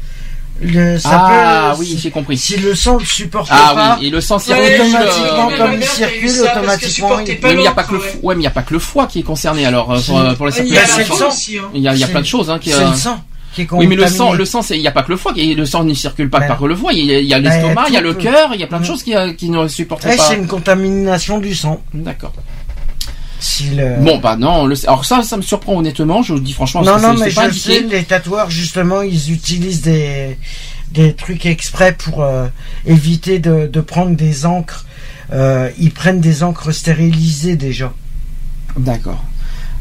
le, 0.61 0.99
ça 0.99 1.09
ah 1.13 1.73
peut. 1.75 1.81
oui, 1.81 1.99
j'ai 2.01 2.11
compris. 2.13 2.39
Si 2.39 2.57
le 2.57 2.75
sang 2.77 2.97
le 2.99 3.05
supporte 3.05 3.49
Ah 3.51 3.73
pas, 3.75 3.97
oui, 4.01 4.07
et 4.07 4.11
le 4.11 4.21
sang 4.21 4.39
circule. 4.39 4.65
automatiquement, 4.81 5.51
euh, 5.51 5.57
comme 5.59 5.73
il 5.75 5.85
circule, 5.85 6.31
ça 6.31 6.57
automatiquement, 6.59 7.19
il- 7.19 7.41
pas 7.41 7.49
mais 7.49 7.55
il 7.55 7.61
n'y 7.61 7.67
a 7.67 7.73
pas 7.73 7.83
que 7.83 7.93
le, 7.95 7.99
ouais. 7.99 8.05
fo- 8.07 8.21
ouais, 8.23 8.35
mais 8.37 8.43
il 8.43 8.45
y 8.45 8.49
a 8.49 8.51
pas 8.51 8.63
que 8.63 8.73
le 8.73 8.79
foie 8.79 9.07
qui 9.09 9.19
est 9.19 9.23
concerné 9.25 9.67
alors 9.67 9.91
euh, 9.93 9.99
pour, 10.07 10.19
euh, 10.21 10.33
pour 10.35 10.47
la 10.47 10.57
Il 10.59 10.69
y 10.69 10.79
a 10.79 10.87
sang 10.87 11.27
aussi. 11.29 11.59
hein. 11.59 11.63
Il 11.75 11.83
y 11.83 11.89
a, 11.89 11.93
il 11.95 11.99
y 11.99 12.05
a 12.05 12.07
C'est- 12.07 12.13
plein 12.13 12.21
de 12.21 12.27
choses 12.27 12.51
hein, 12.51 12.59
qui. 12.61 12.71
c'est 12.71 12.77
euh, 12.83 12.91
le 12.91 12.97
sang 12.97 13.21
qui 13.53 13.63
est 13.63 13.69
Oui, 13.73 13.87
mais 13.89 13.97
le 13.97 14.07
sang, 14.09 14.33
le 14.33 14.45
sang, 14.45 14.63
c'est, 14.63 14.77
il 14.77 14.81
n'y 14.81 14.89
a 14.89 14.93
pas 14.93 15.03
que 15.05 15.11
le 15.13 15.17
foie, 15.17 15.33
et 15.37 15.55
le 15.55 15.65
sang 15.67 15.83
ne 15.85 15.95
circule 15.95 16.29
pas 16.31 16.41
Ben. 16.41 16.49
par 16.49 16.67
le 16.67 16.75
foie. 16.77 16.93
Il 16.93 17.05
y 17.05 17.15
a, 17.15 17.19
il 17.21 17.27
y 17.27 17.35
a 17.35 17.39
Ben, 17.41 17.51
l'estomac, 17.51 17.85
il 17.89 17.95
y 17.95 17.97
a 17.97 18.01
le 18.01 18.15
cœur, 18.15 18.51
il 18.55 18.61
y 18.61 18.65
a 18.65 18.67
plein 18.67 18.79
de 18.79 18.83
Mhm. 18.83 18.89
choses 18.89 19.03
qui, 19.05 19.15
euh, 19.15 19.33
qui 19.33 19.49
ne 19.51 19.67
supporteraient 19.69 20.11
Ouais, 20.13 20.17
pas. 20.17 20.25
c'est 20.29 20.35
une 20.37 20.47
contamination 20.49 21.39
du 21.39 21.55
sang. 21.55 21.81
D'accord. 21.93 22.33
Si 23.47 23.65
le... 23.71 23.97
Bon, 24.01 24.17
bah 24.19 24.37
non. 24.37 24.65
Le... 24.65 24.75
Alors 24.87 25.05
ça, 25.05 25.23
ça 25.23 25.37
me 25.37 25.43
surprend 25.43 25.77
honnêtement. 25.77 26.23
Je 26.23 26.33
vous 26.33 26.41
dis 26.41 26.55
franchement, 26.55 26.81
non, 26.83 26.99
non, 26.99 27.13
mais 27.13 27.27
pas 27.31 27.43
je 27.43 27.49
indiqué. 27.49 27.75
sais, 27.75 27.81
les 27.83 28.05
tatoueurs, 28.05 28.51
justement, 28.51 29.03
ils 29.03 29.31
utilisent 29.33 29.83
des, 29.83 30.39
des 30.93 31.13
trucs 31.13 31.45
exprès 31.45 31.93
pour 31.93 32.23
euh, 32.23 32.47
éviter 32.87 33.41
de, 33.41 33.67
de 33.67 33.81
prendre 33.83 34.17
des 34.17 34.47
encres. 34.47 34.87
Euh, 35.35 35.69
ils 35.79 35.91
prennent 35.91 36.21
des 36.21 36.43
encres 36.43 36.73
stérilisées 36.73 37.57
déjà. 37.57 37.93
D'accord. 38.79 39.23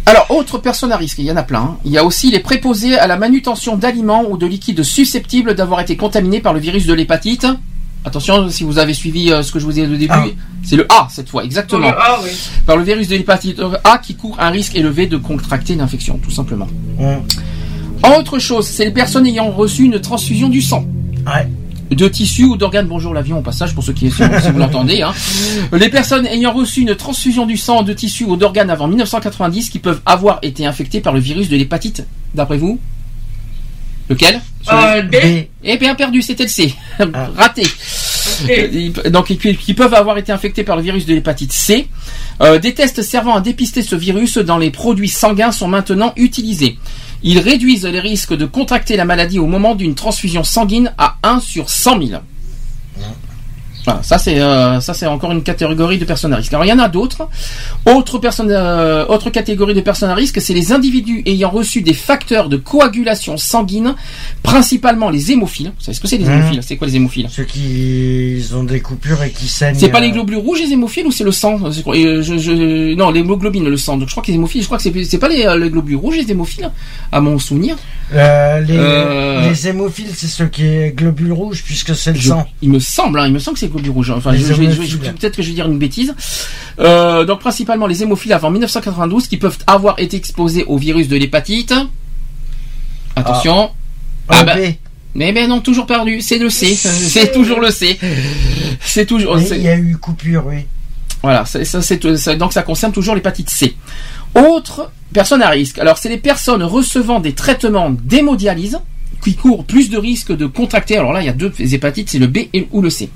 Alors, 0.05 0.25
autre 0.31 0.57
personne 0.57 0.91
à 0.91 0.97
risque, 0.97 1.19
il 1.19 1.25
y 1.25 1.31
en 1.31 1.37
a 1.37 1.43
plein. 1.43 1.59
hein. 1.61 1.77
Il 1.85 1.91
y 1.91 1.97
a 1.97 2.03
aussi 2.03 2.31
les 2.31 2.39
préposés 2.41 2.99
à 2.99 3.07
la 3.07 3.15
manutention 3.15 3.77
d'aliments 3.77 4.25
ou 4.29 4.37
de 4.37 4.45
liquides 4.45 4.83
susceptibles 4.83 5.55
d'avoir 5.55 5.79
été 5.79 5.95
contaminés 5.95 6.41
par 6.41 6.51
le 6.53 6.59
virus 6.59 6.85
de 6.85 6.93
l'hépatite. 6.93 7.47
Attention, 8.05 8.49
si 8.49 8.63
vous 8.63 8.77
avez 8.79 8.93
suivi 8.93 9.31
euh, 9.31 9.43
ce 9.43 9.51
que 9.51 9.59
je 9.59 9.65
vous 9.65 9.79
ai 9.79 9.87
dit 9.87 9.93
au 9.93 9.97
début, 9.97 10.13
Ah. 10.13 10.25
c'est 10.63 10.75
le 10.75 10.85
A 10.91 11.07
cette 11.09 11.29
fois, 11.29 11.43
exactement. 11.43 11.91
Oui. 12.23 12.29
Par 12.65 12.75
le 12.77 12.83
virus 12.83 13.07
de 13.07 13.15
l'hépatite 13.15 13.61
A 13.85 13.97
qui 13.97 14.15
court 14.15 14.35
un 14.39 14.49
risque 14.49 14.75
élevé 14.75 15.07
de 15.07 15.17
contracter 15.17 15.75
l'infection, 15.75 16.17
tout 16.17 16.31
simplement. 16.31 16.67
On- 16.99 17.19
Autre 18.19 18.37
chose, 18.39 18.67
c'est 18.67 18.83
les 18.85 18.91
personnes 18.91 19.25
ayant 19.25 19.49
reçu 19.51 19.85
une 19.85 19.99
transfusion 20.01 20.49
du 20.49 20.61
sang. 20.61 20.85
Ouais. 21.25 21.47
De 21.95 22.07
tissus 22.09 22.43
ou 22.43 22.57
d'organes, 22.57 22.87
bonjour 22.87 23.13
l'avion 23.13 23.37
au 23.39 23.41
passage 23.41 23.73
pour 23.73 23.83
ceux 23.83 23.93
qui 23.93 24.09
si 24.11 24.21
vous 24.51 24.59
l'entendez. 24.59 25.01
Hein. 25.03 25.13
Les 25.71 25.89
personnes 25.89 26.25
ayant 26.25 26.51
reçu 26.51 26.81
une 26.81 26.95
transfusion 26.95 27.45
du 27.45 27.55
sang, 27.55 27.83
de 27.83 27.93
tissus 27.93 28.25
ou 28.25 28.35
d'organes 28.35 28.69
avant 28.71 28.87
1990 28.87 29.69
qui 29.69 29.79
peuvent 29.79 30.01
avoir 30.05 30.39
été 30.41 30.65
infectées 30.65 31.01
par 31.01 31.13
le 31.13 31.19
virus 31.19 31.47
de 31.49 31.55
l'hépatite, 31.55 32.05
d'après 32.35 32.57
vous? 32.57 32.79
Lequel 34.09 34.41
Euh, 34.71 35.01
B. 35.01 35.11
B. 35.11 35.47
Eh 35.63 35.77
bien 35.77 35.95
perdu, 35.95 36.21
c'était 36.21 36.43
le 36.43 36.49
C. 36.49 36.73
Ah. 36.99 37.05
Raté. 37.37 37.63
Ils- 38.49 38.91
Donc 39.11 39.27
qui, 39.27 39.37
qui 39.57 39.73
peuvent 39.73 39.93
avoir 39.93 40.17
été 40.17 40.31
infectés 40.31 40.63
par 40.63 40.75
le 40.75 40.81
virus 40.81 41.05
de 41.05 41.13
l'hépatite 41.13 41.51
C. 41.53 41.87
Euh, 42.41 42.59
des 42.59 42.73
tests 42.73 43.01
servant 43.01 43.35
à 43.35 43.41
dépister 43.41 43.81
ce 43.83 43.95
virus 43.95 44.37
dans 44.37 44.57
les 44.57 44.71
produits 44.71 45.09
sanguins 45.09 45.51
sont 45.51 45.67
maintenant 45.67 46.13
utilisés. 46.17 46.77
Ils 47.23 47.39
réduisent 47.39 47.85
les 47.85 47.99
risques 47.99 48.35
de 48.35 48.45
contracter 48.45 48.97
la 48.97 49.05
maladie 49.05 49.39
au 49.39 49.47
moment 49.47 49.75
d'une 49.75 49.95
transfusion 49.95 50.43
sanguine 50.43 50.91
à 50.97 51.15
1 51.23 51.39
sur 51.39 51.69
100 51.69 52.05
000. 52.07 52.21
Voilà, 53.85 54.01
ça 54.03 54.17
c'est 54.17 54.39
euh, 54.39 54.79
ça 54.79 54.93
c'est 54.93 55.05
encore 55.07 55.31
une 55.31 55.43
catégorie 55.43 55.97
de 55.97 56.05
personnes 56.05 56.31
à 56.33 56.37
risque. 56.37 56.53
Alors 56.53 56.65
il 56.65 56.69
y 56.69 56.73
en 56.73 56.79
a 56.79 56.87
d'autres. 56.87 57.27
Autre 57.85 58.17
personne, 58.17 58.47
euh, 58.49 59.05
autre 59.07 59.29
catégorie 59.29 59.73
de 59.73 59.81
personnes 59.81 60.09
à 60.09 60.15
risque, 60.15 60.39
c'est 60.41 60.53
les 60.53 60.71
individus 60.71 61.21
ayant 61.25 61.49
reçu 61.49 61.81
des 61.81 61.93
facteurs 61.93 62.47
de 62.49 62.57
coagulation 62.57 63.35
sanguine, 63.37 63.95
principalement 64.41 65.09
les 65.09 65.31
hémophiles. 65.31 65.73
Vous 65.77 65.83
savez 65.83 65.95
ce 65.95 66.01
que 66.01 66.07
c'est 66.07 66.17
les 66.17 66.25
Mhm. 66.25 66.31
hémophiles? 66.33 66.59
C'est 66.63 66.77
quoi 66.77 66.87
les 66.87 66.95
hémophiles? 66.95 67.27
Ceux 67.29 67.43
qui 67.43 68.41
ont 68.55 68.63
des 68.63 68.79
coupures 68.79 69.21
et 69.23 69.31
qui 69.31 69.47
saignent. 69.47 69.75
c'est 69.77 69.89
pas 69.89 69.99
les 69.99 70.09
euh, 70.09 70.13
globules 70.13 70.37
rouges 70.37 70.61
les 70.61 70.71
hémophiles 70.71 71.05
ou 71.07 71.11
c'est 71.11 71.23
le 71.25 71.31
sang? 71.31 71.59
Je 71.71 72.37
je- 72.37 72.93
Non, 72.95 73.11
l'hémoglobine, 73.11 73.67
le 73.67 73.77
sang. 73.77 73.97
Donc 73.97 74.07
je 74.07 74.13
crois 74.13 74.23
que 74.23 74.27
les 74.27 74.35
hémophiles, 74.35 74.61
je 74.61 74.67
crois 74.67 74.77
que 74.77 74.83
c'est 74.83 75.03
c'est 75.03 75.17
pas 75.17 75.27
les, 75.27 75.45
les 75.59 75.69
globules 75.69 75.95
rouges 75.97 76.15
les 76.17 76.31
hémophiles, 76.31 76.69
à 77.11 77.19
mon 77.19 77.37
souvenir. 77.39 77.75
euh, 78.13 78.59
les, 78.61 79.49
les 79.49 79.67
hémophiles, 79.67 80.09
c'est 80.13 80.27
ceux 80.27 80.47
qui 80.47 80.65
est 80.65 80.93
globules 80.95 81.31
rouges 81.33 81.63
puisque 81.63 81.95
c'est 81.95 82.13
le 82.13 82.19
Je- 82.19 82.29
sang. 82.29 82.45
il 82.61 82.69
me 82.69 82.79
semble, 82.79 83.19
hein, 83.19 83.25
il 83.27 83.33
me 83.33 83.39
semble 83.39 83.55
que 83.55 83.59
c'est 83.61 83.69
les 83.73 83.81
globules 83.81 83.91
rouges. 83.91 84.09
Enfin, 84.11 84.31
peut-être 85.13 85.35
que 85.35 85.41
je 85.43 85.49
vais 85.49 85.53
dire 85.55 85.67
une 85.67 85.77
bêtise. 85.79 86.13
Euh, 86.79 87.25
donc 87.25 87.39
principalement 87.39 87.87
les 87.87 88.01
hémophiles 88.03 88.33
avant 88.33 88.49
1992 88.51 89.27
qui 89.27 89.37
peuvent 89.37 89.57
avoir 89.67 89.99
été 89.99 90.17
exposés 90.17 90.63
au 90.65 90.77
virus 90.77 91.07
de 91.07 91.15
l'hépatite. 91.15 91.73
Attention. 93.15 93.71
Ah 94.29 94.39
Un 94.39 94.43
bah. 94.43 94.55
Mais 95.15 95.31
ben 95.31 95.47
non, 95.47 95.59
toujours 95.61 95.85
perdu. 95.85 96.21
C'est 96.21 96.39
le 96.39 96.49
C. 96.49 96.73
C'est 96.75 97.31
toujours 97.33 97.59
le 97.59 97.69
C. 97.69 97.99
C'est 98.81 99.05
toujours. 99.05 99.37
Il 99.39 99.61
y 99.61 99.67
a 99.67 99.77
eu 99.77 99.97
coupure, 99.97 100.45
oui. 100.47 100.65
Voilà, 101.21 101.45
ça, 101.45 101.63
ça- 101.63 102.35
donc 102.35 102.51
ça 102.51 102.63
concerne 102.63 102.91
toujours 102.91 103.15
l'hépatite 103.15 103.49
C. 103.49 103.75
Autre 104.35 104.91
personne 105.13 105.41
à 105.41 105.49
risque. 105.49 105.77
Alors, 105.77 105.97
c'est 105.97 106.09
les 106.09 106.17
personnes 106.17 106.63
recevant 106.63 107.19
des 107.19 107.33
traitements 107.33 107.91
d'hémodialyse 107.91 108.79
qui 109.23 109.35
courent 109.35 109.63
plus 109.63 109.89
de 109.89 109.97
risques 109.97 110.35
de 110.35 110.47
contracter. 110.47 110.97
Alors 110.97 111.13
là, 111.13 111.21
il 111.21 111.25
y 111.25 111.29
a 111.29 111.33
deux 111.33 111.53
hépatites, 111.59 112.09
c'est 112.09 112.19
le 112.19 112.27
B 112.27 112.39
et, 112.53 112.67
ou 112.71 112.81
le 112.81 112.89
C. 112.89 113.09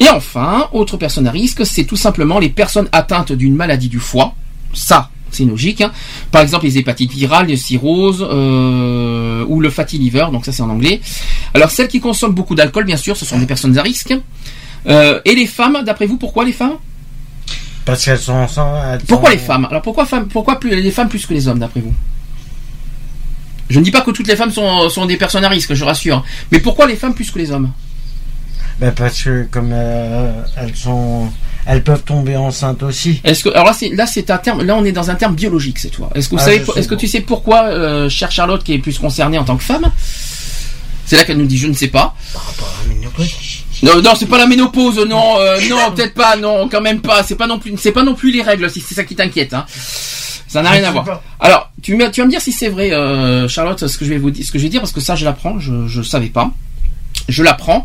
Et 0.00 0.08
enfin, 0.08 0.68
autre 0.72 0.96
personne 0.96 1.26
à 1.26 1.30
risque, 1.30 1.66
c'est 1.66 1.84
tout 1.84 1.96
simplement 1.96 2.38
les 2.38 2.50
personnes 2.50 2.88
atteintes 2.92 3.32
d'une 3.32 3.54
maladie 3.54 3.88
du 3.88 3.98
foie. 3.98 4.34
Ça, 4.72 5.10
c'est 5.30 5.44
logique. 5.44 5.80
hein. 5.80 5.90
Par 6.30 6.42
exemple, 6.42 6.66
les 6.66 6.78
hépatites 6.78 7.12
virales, 7.12 7.46
les 7.46 7.56
cirrhoses 7.56 8.24
euh, 8.28 9.44
ou 9.48 9.60
le 9.60 9.70
fatty 9.70 9.98
liver. 9.98 10.26
Donc 10.30 10.44
ça, 10.44 10.52
c'est 10.52 10.62
en 10.62 10.70
anglais. 10.70 11.00
Alors, 11.52 11.70
celles 11.70 11.88
qui 11.88 12.00
consomment 12.00 12.34
beaucoup 12.34 12.54
d'alcool, 12.54 12.84
bien 12.84 12.96
sûr, 12.96 13.16
ce 13.16 13.24
sont 13.24 13.38
des 13.38 13.46
personnes 13.46 13.76
à 13.76 13.82
risque. 13.82 14.14
Euh, 14.86 15.20
et 15.24 15.34
les 15.34 15.46
femmes, 15.46 15.82
d'après 15.84 16.06
vous, 16.06 16.16
pourquoi 16.16 16.44
les 16.44 16.52
femmes? 16.52 16.76
Parce 17.84 18.04
qu'elles 18.04 18.18
sont 18.18 18.46
elles 18.92 19.00
Pourquoi 19.06 19.30
les 19.30 19.38
femmes? 19.38 19.66
Alors 19.68 19.82
pourquoi, 19.82 20.06
femmes, 20.06 20.28
pourquoi 20.28 20.60
plus, 20.60 20.70
les 20.70 20.90
femmes 20.90 21.08
plus 21.08 21.26
que 21.26 21.34
les 21.34 21.48
hommes, 21.48 21.58
d'après 21.58 21.80
vous? 21.80 21.94
Je 23.68 23.78
ne 23.80 23.84
dis 23.84 23.90
pas 23.90 24.02
que 24.02 24.10
toutes 24.12 24.28
les 24.28 24.36
femmes 24.36 24.52
sont, 24.52 24.88
sont 24.88 25.06
des 25.06 25.16
personnes 25.16 25.44
à 25.44 25.48
risque, 25.48 25.74
je 25.74 25.84
rassure. 25.84 26.22
Mais 26.52 26.60
pourquoi 26.60 26.86
les 26.86 26.96
femmes 26.96 27.14
plus 27.14 27.30
que 27.30 27.38
les 27.38 27.50
hommes? 27.50 27.70
Ben, 28.80 28.92
parce 28.92 29.22
que 29.22 29.44
comme 29.50 29.70
euh, 29.72 30.30
elles 30.56 30.76
sont, 30.76 31.28
elles 31.66 31.82
peuvent 31.82 32.04
tomber 32.04 32.36
enceintes 32.36 32.82
aussi. 32.84 33.20
Est-ce 33.24 33.42
que 33.44 33.48
alors 33.50 33.66
là 33.66 33.72
c'est 33.72 33.88
là 33.90 34.06
c'est 34.06 34.30
un 34.30 34.38
terme 34.38 34.62
là 34.62 34.76
on 34.76 34.84
est 34.84 34.92
dans 34.92 35.10
un 35.10 35.16
terme 35.16 35.34
biologique 35.34 35.78
cette 35.80 35.96
fois. 35.96 36.10
Est-ce 36.14 36.28
que 36.28 36.36
vous 36.36 36.40
Ah, 36.40 36.44
savez 36.44 36.62
est-ce 36.76 36.86
que 36.88 36.94
tu 36.94 37.08
sais 37.08 37.20
pourquoi 37.20 37.64
euh, 37.64 38.08
chère 38.08 38.30
Charlotte 38.30 38.62
qui 38.62 38.74
est 38.74 38.78
plus 38.78 38.98
concernée 38.98 39.36
en 39.38 39.44
tant 39.44 39.56
que 39.56 39.64
femme? 39.64 39.90
C'est 41.06 41.16
là 41.16 41.24
qu'elle 41.24 41.38
nous 41.38 41.46
dit 41.46 41.58
je 41.58 41.66
ne 41.66 41.72
sais 41.72 41.88
pas. 41.88 42.14
Par 42.32 42.44
rapport 42.46 42.68
à 42.68 42.88
la 42.88 42.94
ménopause? 42.94 43.34
Non 43.82 44.00
non 44.02 44.12
c'est 44.16 44.26
pas 44.26 44.38
la 44.38 44.46
ménopause 44.46 44.98
non 45.08 45.40
euh, 45.40 45.58
non 45.68 45.90
peut-être 45.94 46.14
pas 46.14 46.36
non 46.36 46.68
quand 46.68 46.80
même 46.80 47.00
pas 47.00 47.22
c'est 47.24 47.34
pas 47.36 47.46
non 47.48 47.58
plus 47.58 47.74
c'est 47.78 47.92
pas 47.92 48.02
non 48.04 48.14
plus 48.14 48.30
les 48.30 48.42
règles 48.42 48.70
si 48.70 48.80
c'est 48.80 48.94
ça 48.94 49.02
qui 49.04 49.16
t'inquiète 49.16 49.54
hein. 49.54 49.66
Ça 50.50 50.62
n'a 50.62 50.70
rien 50.70 50.84
à 50.84 50.90
voir. 50.92 51.20
Alors, 51.40 51.70
tu, 51.82 51.94
me- 51.94 52.10
tu 52.10 52.22
vas 52.22 52.26
me 52.26 52.30
dire 52.30 52.40
si 52.40 52.52
c'est 52.52 52.70
vrai, 52.70 52.90
euh, 52.90 53.46
Charlotte, 53.48 53.86
ce 53.86 53.98
que 53.98 54.06
je 54.06 54.10
vais 54.10 54.16
vous 54.16 54.30
dire, 54.30 54.46
ce 54.46 54.50
que 54.50 54.56
je 54.58 54.62
vais 54.62 54.70
dire, 54.70 54.80
parce 54.80 54.92
que 54.92 55.00
ça, 55.02 55.14
je 55.14 55.26
l'apprends, 55.26 55.58
je, 55.60 55.86
je 55.86 56.00
savais 56.00 56.28
pas. 56.28 56.50
Je 57.28 57.42
l'apprends. 57.42 57.84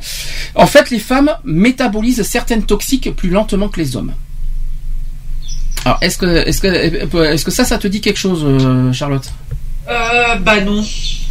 En 0.55 0.65
fait, 0.67 0.89
les 0.89 0.99
femmes 0.99 1.31
métabolisent 1.43 2.23
certaines 2.23 2.63
toxiques 2.63 3.13
plus 3.15 3.29
lentement 3.29 3.67
que 3.69 3.79
les 3.79 3.95
hommes. 3.97 4.13
Alors, 5.85 5.97
est-ce 6.01 6.17
que, 6.17 6.25
est-ce 6.47 6.61
que, 6.61 6.67
est-ce 6.67 7.43
que 7.43 7.51
ça, 7.51 7.65
ça 7.65 7.77
te 7.77 7.87
dit 7.87 7.99
quelque 7.99 8.19
chose, 8.19 8.41
euh, 8.45 8.93
Charlotte? 8.93 9.29
Euh, 9.89 10.35
bah 10.37 10.61
non. 10.61 10.81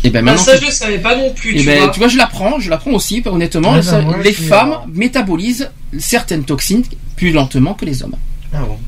Eh 0.05 0.11
ben 0.11 0.23
Bah, 0.25 0.33
maintenant, 0.33 0.45
ça, 0.45 0.55
tu- 0.59 0.61
je 0.63 0.67
le 0.67 0.73
savais 0.73 0.99
pas 0.99 1.17
non 1.17 1.33
plus, 1.33 1.53
eh 1.55 1.61
tu 1.61 1.67
ben, 1.67 1.79
vois. 1.79 1.89
tu 1.89 1.99
vois, 2.01 2.09
je 2.09 2.19
l'apprends, 2.19 2.61
je 2.61 2.69
l'apprends 2.69 2.91
aussi, 2.91 3.23
honnêtement. 3.25 3.81
Ça- 3.81 4.03
bah, 4.03 4.17
les 4.23 4.33
femmes 4.35 4.77
métabolisent 4.93 5.71
certaines 5.99 6.45
toxines 6.45 6.83
plus 7.17 7.33
lentement 7.33 7.73
que 7.73 7.87
les 7.87 8.03
hommes. 8.03 8.17
Ah 8.53 8.59
bon. 8.61 8.79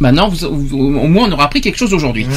Maintenant, 0.00 0.28
vous- 0.28 0.66
vous- 0.66 0.78
au 0.78 1.08
moins, 1.08 1.28
on 1.28 1.32
aura 1.32 1.44
appris 1.44 1.60
quelque 1.60 1.76
chose 1.78 1.92
aujourd'hui. 1.92 2.24
Ouais. 2.24 2.32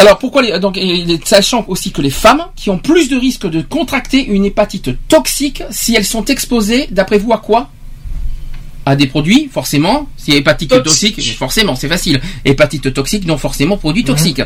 Alors 0.00 0.18
pourquoi 0.18 0.42
les, 0.42 0.58
donc 0.60 0.76
les- 0.76 1.18
sachant 1.24 1.64
aussi 1.68 1.90
que 1.90 2.00
les 2.00 2.10
femmes 2.10 2.42
qui 2.54 2.70
ont 2.70 2.78
plus 2.78 3.08
de 3.08 3.16
risques 3.16 3.46
de 3.48 3.62
contracter 3.62 4.24
une 4.24 4.44
hépatite 4.44 4.90
toxique 5.08 5.62
si 5.70 5.94
elles 5.96 6.04
sont 6.04 6.24
exposées 6.26 6.86
d'après 6.90 7.18
vous 7.18 7.32
à 7.32 7.38
quoi? 7.38 7.68
À 8.86 8.96
des 8.96 9.06
produits 9.08 9.50
forcément. 9.52 10.08
Si 10.16 10.32
hépatite 10.32 10.70
Toxique. 10.70 11.16
toxique 11.16 11.36
forcément 11.36 11.74
c'est 11.74 11.88
facile. 11.88 12.20
Hépatite 12.44 12.94
toxique 12.94 13.26
non 13.26 13.36
forcément 13.36 13.76
produit 13.76 14.04
toxique. 14.04 14.40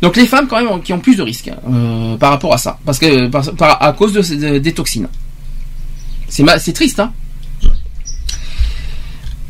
Donc 0.00 0.16
les 0.16 0.26
femmes 0.26 0.48
quand 0.48 0.56
même 0.56 0.68
ont- 0.68 0.80
qui 0.80 0.92
ont 0.92 0.98
plus 1.00 1.16
de 1.16 1.22
risques 1.22 1.50
euh, 1.70 2.16
par 2.16 2.30
rapport 2.30 2.54
à 2.54 2.58
ça. 2.58 2.78
Parce 2.86 2.98
que 2.98 3.26
par- 3.28 3.54
par- 3.54 3.82
à 3.82 3.92
cause 3.92 4.12
de, 4.14 4.58
des 4.58 4.72
toxines. 4.72 5.08
C'est 6.28 6.42
ma- 6.42 6.58
c'est 6.58 6.72
triste 6.72 6.98
hein. 6.98 7.12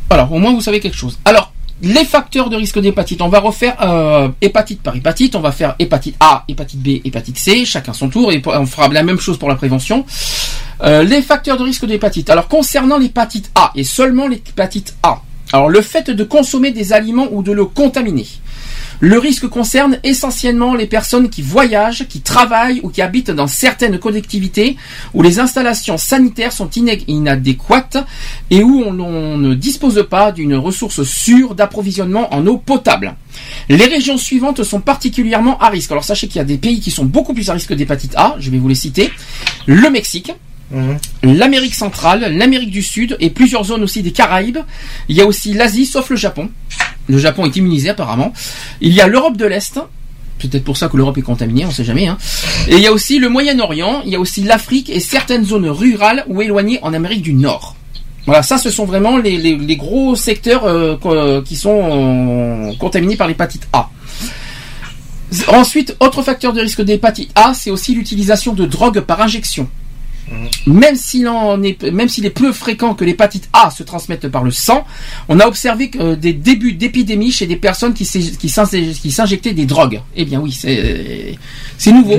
Alors 0.09 0.31
au 0.31 0.37
moins 0.37 0.53
vous 0.53 0.61
savez 0.61 0.79
quelque 0.79 0.97
chose. 0.97 1.17
Alors 1.25 1.51
les 1.81 2.05
facteurs 2.05 2.49
de 2.49 2.55
risque 2.55 2.79
d'hépatite. 2.79 3.21
On 3.21 3.27
va 3.27 3.39
refaire 3.39 3.75
euh, 3.81 4.29
hépatite 4.41 4.81
par 4.81 4.95
hépatite. 4.95 5.35
On 5.35 5.41
va 5.41 5.51
faire 5.51 5.75
hépatite 5.79 6.15
A, 6.19 6.43
hépatite 6.47 6.81
B, 6.81 6.87
hépatite 7.03 7.37
C, 7.37 7.65
chacun 7.65 7.93
son 7.93 8.09
tour, 8.09 8.31
et 8.31 8.41
on 8.45 8.65
fera 8.65 8.87
la 8.87 9.03
même 9.03 9.19
chose 9.19 9.37
pour 9.37 9.49
la 9.49 9.55
prévention. 9.55 10.05
Euh, 10.83 11.03
les 11.03 11.21
facteurs 11.21 11.57
de 11.57 11.63
risque 11.63 11.85
d'hépatite. 11.85 12.29
Alors 12.29 12.47
concernant 12.47 12.97
l'hépatite 12.97 13.51
A 13.55 13.71
et 13.75 13.83
seulement 13.83 14.27
l'hépatite 14.27 14.95
A. 15.03 15.21
Alors 15.53 15.69
le 15.69 15.81
fait 15.81 16.09
de 16.09 16.23
consommer 16.23 16.71
des 16.71 16.93
aliments 16.93 17.27
ou 17.31 17.43
de 17.43 17.51
l'eau 17.51 17.67
contaminée. 17.67 18.27
Le 18.99 19.19
risque 19.19 19.47
concerne 19.47 19.99
essentiellement 20.03 20.73
les 20.73 20.85
personnes 20.85 21.29
qui 21.29 21.41
voyagent, 21.41 22.07
qui 22.07 22.21
travaillent 22.21 22.79
ou 22.83 22.89
qui 22.89 23.01
habitent 23.01 23.31
dans 23.31 23.47
certaines 23.47 23.99
collectivités 23.99 24.77
où 25.13 25.21
les 25.21 25.39
installations 25.39 25.97
sanitaires 25.97 26.53
sont 26.53 26.69
inadéquates 26.69 27.97
et 28.49 28.63
où 28.63 28.83
on 28.83 29.37
ne 29.37 29.53
dispose 29.53 30.05
pas 30.09 30.31
d'une 30.31 30.55
ressource 30.55 31.03
sûre 31.03 31.55
d'approvisionnement 31.55 32.33
en 32.33 32.45
eau 32.47 32.57
potable. 32.57 33.15
Les 33.69 33.85
régions 33.85 34.17
suivantes 34.17 34.63
sont 34.63 34.79
particulièrement 34.79 35.57
à 35.59 35.69
risque. 35.69 35.91
Alors 35.91 36.03
sachez 36.03 36.27
qu'il 36.27 36.37
y 36.37 36.41
a 36.41 36.45
des 36.45 36.57
pays 36.57 36.79
qui 36.79 36.91
sont 36.91 37.05
beaucoup 37.05 37.33
plus 37.33 37.49
à 37.49 37.53
risque 37.53 37.73
d'hépatite 37.73 38.15
A, 38.15 38.35
je 38.39 38.49
vais 38.49 38.57
vous 38.57 38.69
les 38.69 38.75
citer. 38.75 39.11
Le 39.65 39.89
Mexique, 39.89 40.31
l'Amérique 41.23 41.75
centrale, 41.75 42.33
l'Amérique 42.35 42.71
du 42.71 42.81
Sud 42.81 43.17
et 43.19 43.29
plusieurs 43.29 43.63
zones 43.63 43.83
aussi 43.83 44.01
des 44.01 44.11
Caraïbes. 44.11 44.59
Il 45.09 45.15
y 45.15 45.21
a 45.21 45.25
aussi 45.25 45.53
l'Asie, 45.53 45.85
sauf 45.85 46.09
le 46.09 46.15
Japon. 46.15 46.49
Le 47.07 47.17
Japon 47.17 47.45
est 47.45 47.55
immunisé 47.55 47.89
apparemment. 47.89 48.33
Il 48.81 48.93
y 48.93 49.01
a 49.01 49.07
l'Europe 49.07 49.37
de 49.37 49.45
l'Est. 49.45 49.79
Peut-être 50.39 50.63
pour 50.63 50.75
ça 50.75 50.89
que 50.89 50.97
l'Europe 50.97 51.17
est 51.17 51.21
contaminée, 51.21 51.65
on 51.65 51.71
sait 51.71 51.85
jamais. 51.85 52.07
Hein. 52.07 52.17
Et 52.67 52.75
il 52.75 52.81
y 52.81 52.87
a 52.87 52.91
aussi 52.91 53.19
le 53.19 53.29
Moyen-Orient, 53.29 54.01
il 54.05 54.11
y 54.11 54.15
a 54.15 54.19
aussi 54.19 54.43
l'Afrique 54.43 54.89
et 54.89 54.99
certaines 54.99 55.45
zones 55.45 55.69
rurales 55.69 56.25
ou 56.27 56.41
éloignées 56.41 56.79
en 56.81 56.93
Amérique 56.93 57.21
du 57.21 57.33
Nord. 57.33 57.75
Voilà, 58.25 58.41
ça 58.41 58.57
ce 58.57 58.69
sont 58.69 58.85
vraiment 58.85 59.17
les, 59.17 59.75
gros 59.77 60.15
secteurs 60.15 60.65
euh, 60.65 61.41
qui 61.43 61.55
sont 61.55 61.79
euh, 61.83 62.73
contaminés 62.79 63.15
par 63.15 63.27
l'hépatite 63.27 63.67
A. 63.71 63.89
Ensuite, 65.47 65.95
autre 65.99 66.21
facteur 66.21 66.53
de 66.53 66.61
risque 66.61 66.81
d'hépatite 66.81 67.31
A, 67.35 67.53
c'est 67.53 67.71
aussi 67.71 67.93
l'utilisation 67.93 68.53
de 68.53 68.65
drogues 68.65 69.01
par 69.01 69.21
injection. 69.21 69.69
Même 70.65 70.95
s'il 70.95 71.27
en 71.27 71.61
est, 71.61 71.83
même 71.91 72.09
s'il 72.09 72.25
est 72.25 72.31
peu 72.31 72.51
fréquent 72.51 72.95
que 72.95 73.05
l'hépatite 73.05 73.47
A 73.53 73.69
se 73.69 73.83
transmette 73.83 74.27
par 74.27 74.43
le 74.43 74.49
sang, 74.51 74.85
on 75.29 75.39
a 75.39 75.45
observé 75.47 75.89
que, 75.91 75.99
euh, 75.99 76.15
des 76.15 76.33
débuts 76.33 76.73
d'épidémie 76.73 77.31
chez 77.31 77.45
des 77.45 77.55
personnes 77.57 77.93
qui 77.93 78.05
s'injectaient 78.05 79.53
des 79.53 79.65
drogues. 79.65 80.01
Eh 80.15 80.25
bien 80.25 80.39
oui, 80.39 80.51
c'est 80.51 81.35
c'est 81.77 81.91
nouveau. 81.91 82.15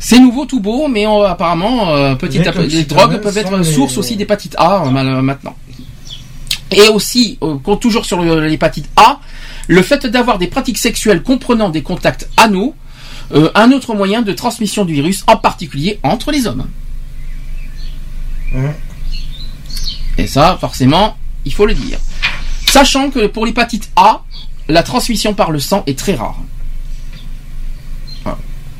C'est 0.00 0.18
nouveau 0.18 0.44
tout 0.46 0.58
beau, 0.60 0.88
mais 0.88 1.06
on- 1.06 1.22
apparemment, 1.22 1.90
euh, 1.90 2.14
petit 2.16 2.38
à 2.40 2.52
petit, 2.52 2.76
les 2.76 2.84
drogues 2.84 3.20
peuvent 3.20 3.38
être 3.38 3.56
les- 3.58 3.64
source 3.64 3.96
aussi 3.98 4.16
d'hépatite 4.16 4.54
A 4.58 4.84
euh, 4.84 4.90
mal- 4.90 5.22
maintenant. 5.22 5.54
Et 6.72 6.88
aussi, 6.88 7.38
euh, 7.42 7.56
compte 7.62 7.80
toujours 7.80 8.06
sur 8.06 8.20
l'hépatite 8.22 8.88
A, 8.96 9.20
le 9.68 9.82
fait 9.82 10.06
d'avoir 10.06 10.38
des 10.38 10.48
pratiques 10.48 10.78
sexuelles 10.78 11.22
comprenant 11.22 11.68
des 11.68 11.82
contacts 11.82 12.28
anaux, 12.36 12.74
euh, 13.34 13.50
un 13.54 13.72
autre 13.72 13.94
moyen 13.94 14.22
de 14.22 14.32
transmission 14.32 14.84
du 14.84 14.94
virus, 14.94 15.24
en 15.26 15.36
particulier 15.36 15.98
entre 16.02 16.30
les 16.30 16.46
hommes. 16.46 16.66
Et 20.18 20.26
ça, 20.26 20.58
forcément, 20.60 21.16
il 21.44 21.52
faut 21.54 21.66
le 21.66 21.74
dire. 21.74 21.98
Sachant 22.66 23.10
que 23.10 23.26
pour 23.26 23.46
l'hépatite 23.46 23.90
A, 23.96 24.22
la 24.68 24.82
transmission 24.82 25.34
par 25.34 25.50
le 25.50 25.58
sang 25.58 25.82
est 25.86 25.98
très 25.98 26.14
rare. 26.14 26.38
Voilà. 28.24 28.38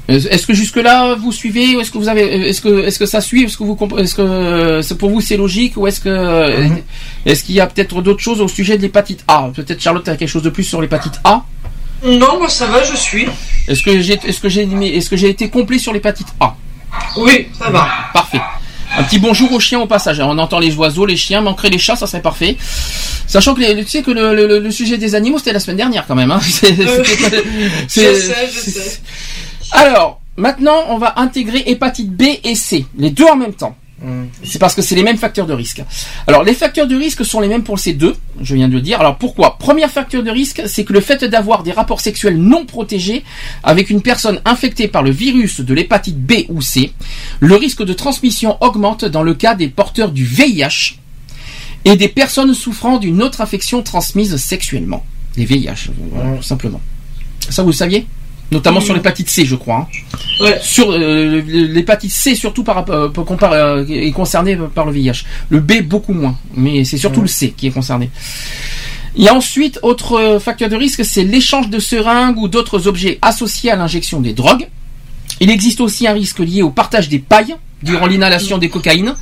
Est-ce 0.09 0.47
que 0.47 0.55
jusque 0.55 0.77
là 0.77 1.15
vous 1.15 1.33
suivez 1.33 1.73
est-ce 1.73 1.91
que 1.91 1.99
vous 1.99 2.09
avez 2.09 2.49
est-ce 2.49 2.61
que 2.61 2.85
est-ce 2.87 2.99
que 2.99 3.07
ça 3.07 3.21
suit 3.21 3.45
est-ce 3.45 3.57
que 3.57 3.65
vous 3.65 3.79
est-ce 3.99 4.15
que 4.15 4.95
pour 4.95 5.11
vous 5.11 5.21
c'est 5.21 5.37
logique 5.37 5.77
ou 5.77 5.87
est-ce 5.87 6.01
que 6.01 6.65
Mhm. 6.69 6.83
est-ce 7.25 7.43
qu'il 7.45 7.55
y 7.55 7.61
a 7.61 7.67
peut-être 7.67 8.03
d'autres 8.03 8.21
choses 8.23 8.41
au 8.41 8.49
sujet 8.49 8.77
de 8.77 8.83
l'hépatite 8.83 9.25
A? 9.29 9.51
Peut-être 9.55 9.81
Charlotte 9.81 10.07
a 10.09 10.17
quelque 10.17 10.29
chose 10.29 10.43
de 10.43 10.51
plus 10.51 10.65
sur 10.65 10.81
l'hépatite 10.83 11.19
A? 11.25 11.45
Non, 12.05 12.39
moi 12.39 12.49
ça 12.49 12.67
va, 12.67 12.83
je 12.85 12.97
suis. 12.97 13.27
est-ce 13.69 13.83
que 13.83 14.01
j'ai 14.01 14.19
est-ce 14.25 14.41
que 14.41 14.49
j'ai 14.49 14.63
est-ce 14.97 15.09
que 15.11 15.17
j'ai 15.17 15.29
été 15.29 15.49
complet 15.49 15.79
sur 15.79 15.93
l'hépatite 15.93 16.27
A? 16.41 16.55
Oui, 17.17 17.47
ça 17.59 17.71
va. 17.71 17.87
Parfait. 18.13 18.41
Un 18.99 19.05
petit 19.05 19.19
bonjour 19.19 19.51
aux 19.53 19.61
chiens 19.61 19.81
au 19.81 19.87
passage. 19.87 20.21
On 20.21 20.37
entend 20.37 20.59
les 20.59 20.75
oiseaux, 20.77 21.07
les 21.07 21.17
chiens, 21.17 21.41
manquerait 21.41 21.71
les 21.71 21.79
chats, 21.79 21.97
ça 21.97 22.07
serait 22.07 22.21
parfait. 22.21 22.57
Sachant 23.27 23.55
que 23.55 23.61
les- 23.61 23.83
tu 23.85 23.89
sais 23.91 24.03
que 24.03 24.11
le, 24.11 24.35
le- 24.35 24.59
le 24.59 24.71
sujet 24.71 24.99
des 24.99 25.15
animaux 25.15 25.39
c'était 25.39 25.53
la 25.55 25.61
semaine 25.61 25.79
dernière 25.79 26.07
quand 26.07 26.15
même. 26.15 26.31
Hein. 26.31 26.41
C'est- 26.43 26.79
Euh, 26.79 27.03
Je 27.89 27.89
sais, 27.89 28.49
je 28.53 28.59
sais. 28.71 29.01
Alors, 29.71 30.21
maintenant, 30.37 30.85
on 30.89 30.99
va 30.99 31.15
intégrer 31.19 31.63
hépatite 31.67 32.11
B 32.11 32.23
et 32.45 32.55
C, 32.55 32.85
les 32.99 33.09
deux 33.11 33.25
en 33.25 33.37
même 33.37 33.55
temps. 33.55 33.75
Mhm. 34.03 34.29
C'est 34.45 34.59
parce 34.59 34.75
que 34.75 34.83
c'est 34.83 34.95
les 34.95 35.03
mêmes 35.03 35.17
facteurs 35.17 35.47
de 35.47 35.53
risque. 35.53 35.83
Alors, 36.27 36.43
les 36.43 36.55
facteurs 36.55 36.87
de 36.87 36.97
risque 36.97 37.25
sont 37.25 37.41
les 37.41 37.49
mêmes 37.49 37.63
pour 37.63 37.79
ces 37.79 37.93
deux, 37.93 38.17
je 38.41 38.55
viens 38.55 38.69
de 38.69 38.75
le 38.75 38.81
dire. 38.81 39.01
Alors, 39.01 39.17
pourquoi? 39.17 39.59
Premier 39.59 39.87
facteur 39.89 40.23
de 40.23 40.31
risque, 40.31 40.63
c'est 40.67 40.85
que 40.85 40.93
le 40.93 41.01
fait 41.01 41.25
d'avoir 41.25 41.63
des 41.63 41.73
rapports 41.73 42.01
sexuels 42.01 42.37
non 42.37 42.67
protégés 42.67 43.23
avec 43.63 43.91
une 43.91 44.03
personne 44.03 44.41
infectée 44.45 44.89
par 44.89 45.03
le 45.03 45.11
virus 45.11 45.61
de 45.61 45.75
l'hépatite 45.75 46.19
B 46.19 46.45
ou 46.49 46.61
C, 46.61 46.93
le 47.41 47.55
risque 47.55 47.85
de 47.85 47.93
transmission 47.93 48.57
augmente 48.61 49.05
dans 49.05 49.23
le 49.23 49.35
cas 49.35 49.55
des 49.55 49.69
porteurs 49.69 50.11
du 50.11 50.25
VIH 50.25 50.99
et 51.85 51.97
des 51.97 52.09
personnes 52.09 52.55
souffrant 52.55 52.99
d'une 52.99 53.23
autre 53.23 53.41
infection 53.41 53.83
transmise 53.83 54.37
sexuellement. 54.37 55.05
Les 55.37 55.45
VIH, 55.45 55.91
voilà, 56.11 56.37
tout 56.37 56.43
simplement. 56.43 56.81
Ça, 57.49 57.63
vous 57.63 57.71
le 57.71 57.75
saviez? 57.75 58.07
Notamment 58.53 58.81
sur 58.81 58.95
l'hépatite 58.95 59.29
C, 59.31 59.45
je 59.45 59.57
crois. 59.57 59.77
hein. 59.77 59.87
Ouais. 60.41 60.59
Sur 60.63 60.91
euh, 60.93 61.41
l'hépatite 61.47 62.13
C, 62.13 62.35
surtout 62.35 62.63
par, 62.65 62.75
rapport- 62.77 62.95
euh, 62.95 63.09
euh, 63.53 63.87
est 63.89 64.13
concerné 64.13 64.57
par 64.75 64.85
le 64.87 64.93
VIH. 64.93 65.25
Le 65.49 65.61
B, 65.61 65.83
beaucoup 65.83 66.13
moins. 66.13 66.37
Mais 66.55 66.85
c'est 66.85 66.99
surtout 66.99 67.23
le 67.23 67.29
C 67.29 67.55
qui 67.57 67.67
est 67.67 67.71
concerné. 67.71 68.11
Il 69.17 69.25
y 69.25 69.29
a 69.29 69.35
ensuite, 69.35 69.79
autre 69.83 70.39
facteur 70.41 70.69
de 70.69 70.77
risque, 70.77 71.05
c'est 71.05 71.25
l'échange 71.25 71.69
de 71.71 71.79
seringues 71.79 72.39
ou 72.39 72.49
d'autres 72.49 72.87
objets 72.89 73.19
associés 73.23 73.71
à 73.71 73.77
l'injection 73.77 74.21
des 74.21 74.33
drogues. 74.33 74.69
Il 75.41 75.51
existe 75.51 75.81
aussi 75.81 76.07
un 76.07 76.13
risque 76.13 76.39
lié 76.39 76.63
au 76.63 76.71
partage 76.71 77.09
des 77.09 77.19
pailles 77.19 77.57
durant 77.83 78.07
l'inhalation 78.07 78.59
des 78.59 78.69
cocaïnes, 78.69 79.15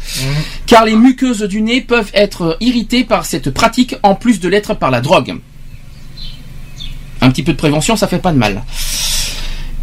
car 0.67 0.85
les 0.85 0.95
muqueuses 0.95 1.43
du 1.43 1.63
nez 1.63 1.81
peuvent 1.81 2.11
être 2.15 2.57
irritées 2.61 3.05
par 3.05 3.25
cette 3.25 3.51
pratique 3.51 3.97
en 4.03 4.15
plus 4.15 4.39
de 4.39 4.49
l'être 4.49 4.75
par 4.75 4.91
la 4.91 5.01
drogue. 5.01 5.37
Un 7.23 7.31
petit 7.31 7.43
peu 7.43 7.53
de 7.53 7.57
prévention, 7.57 7.97
ça 7.97 8.07
fait 8.07 8.19
pas 8.19 8.33
de 8.33 8.39
mal. 8.39 8.63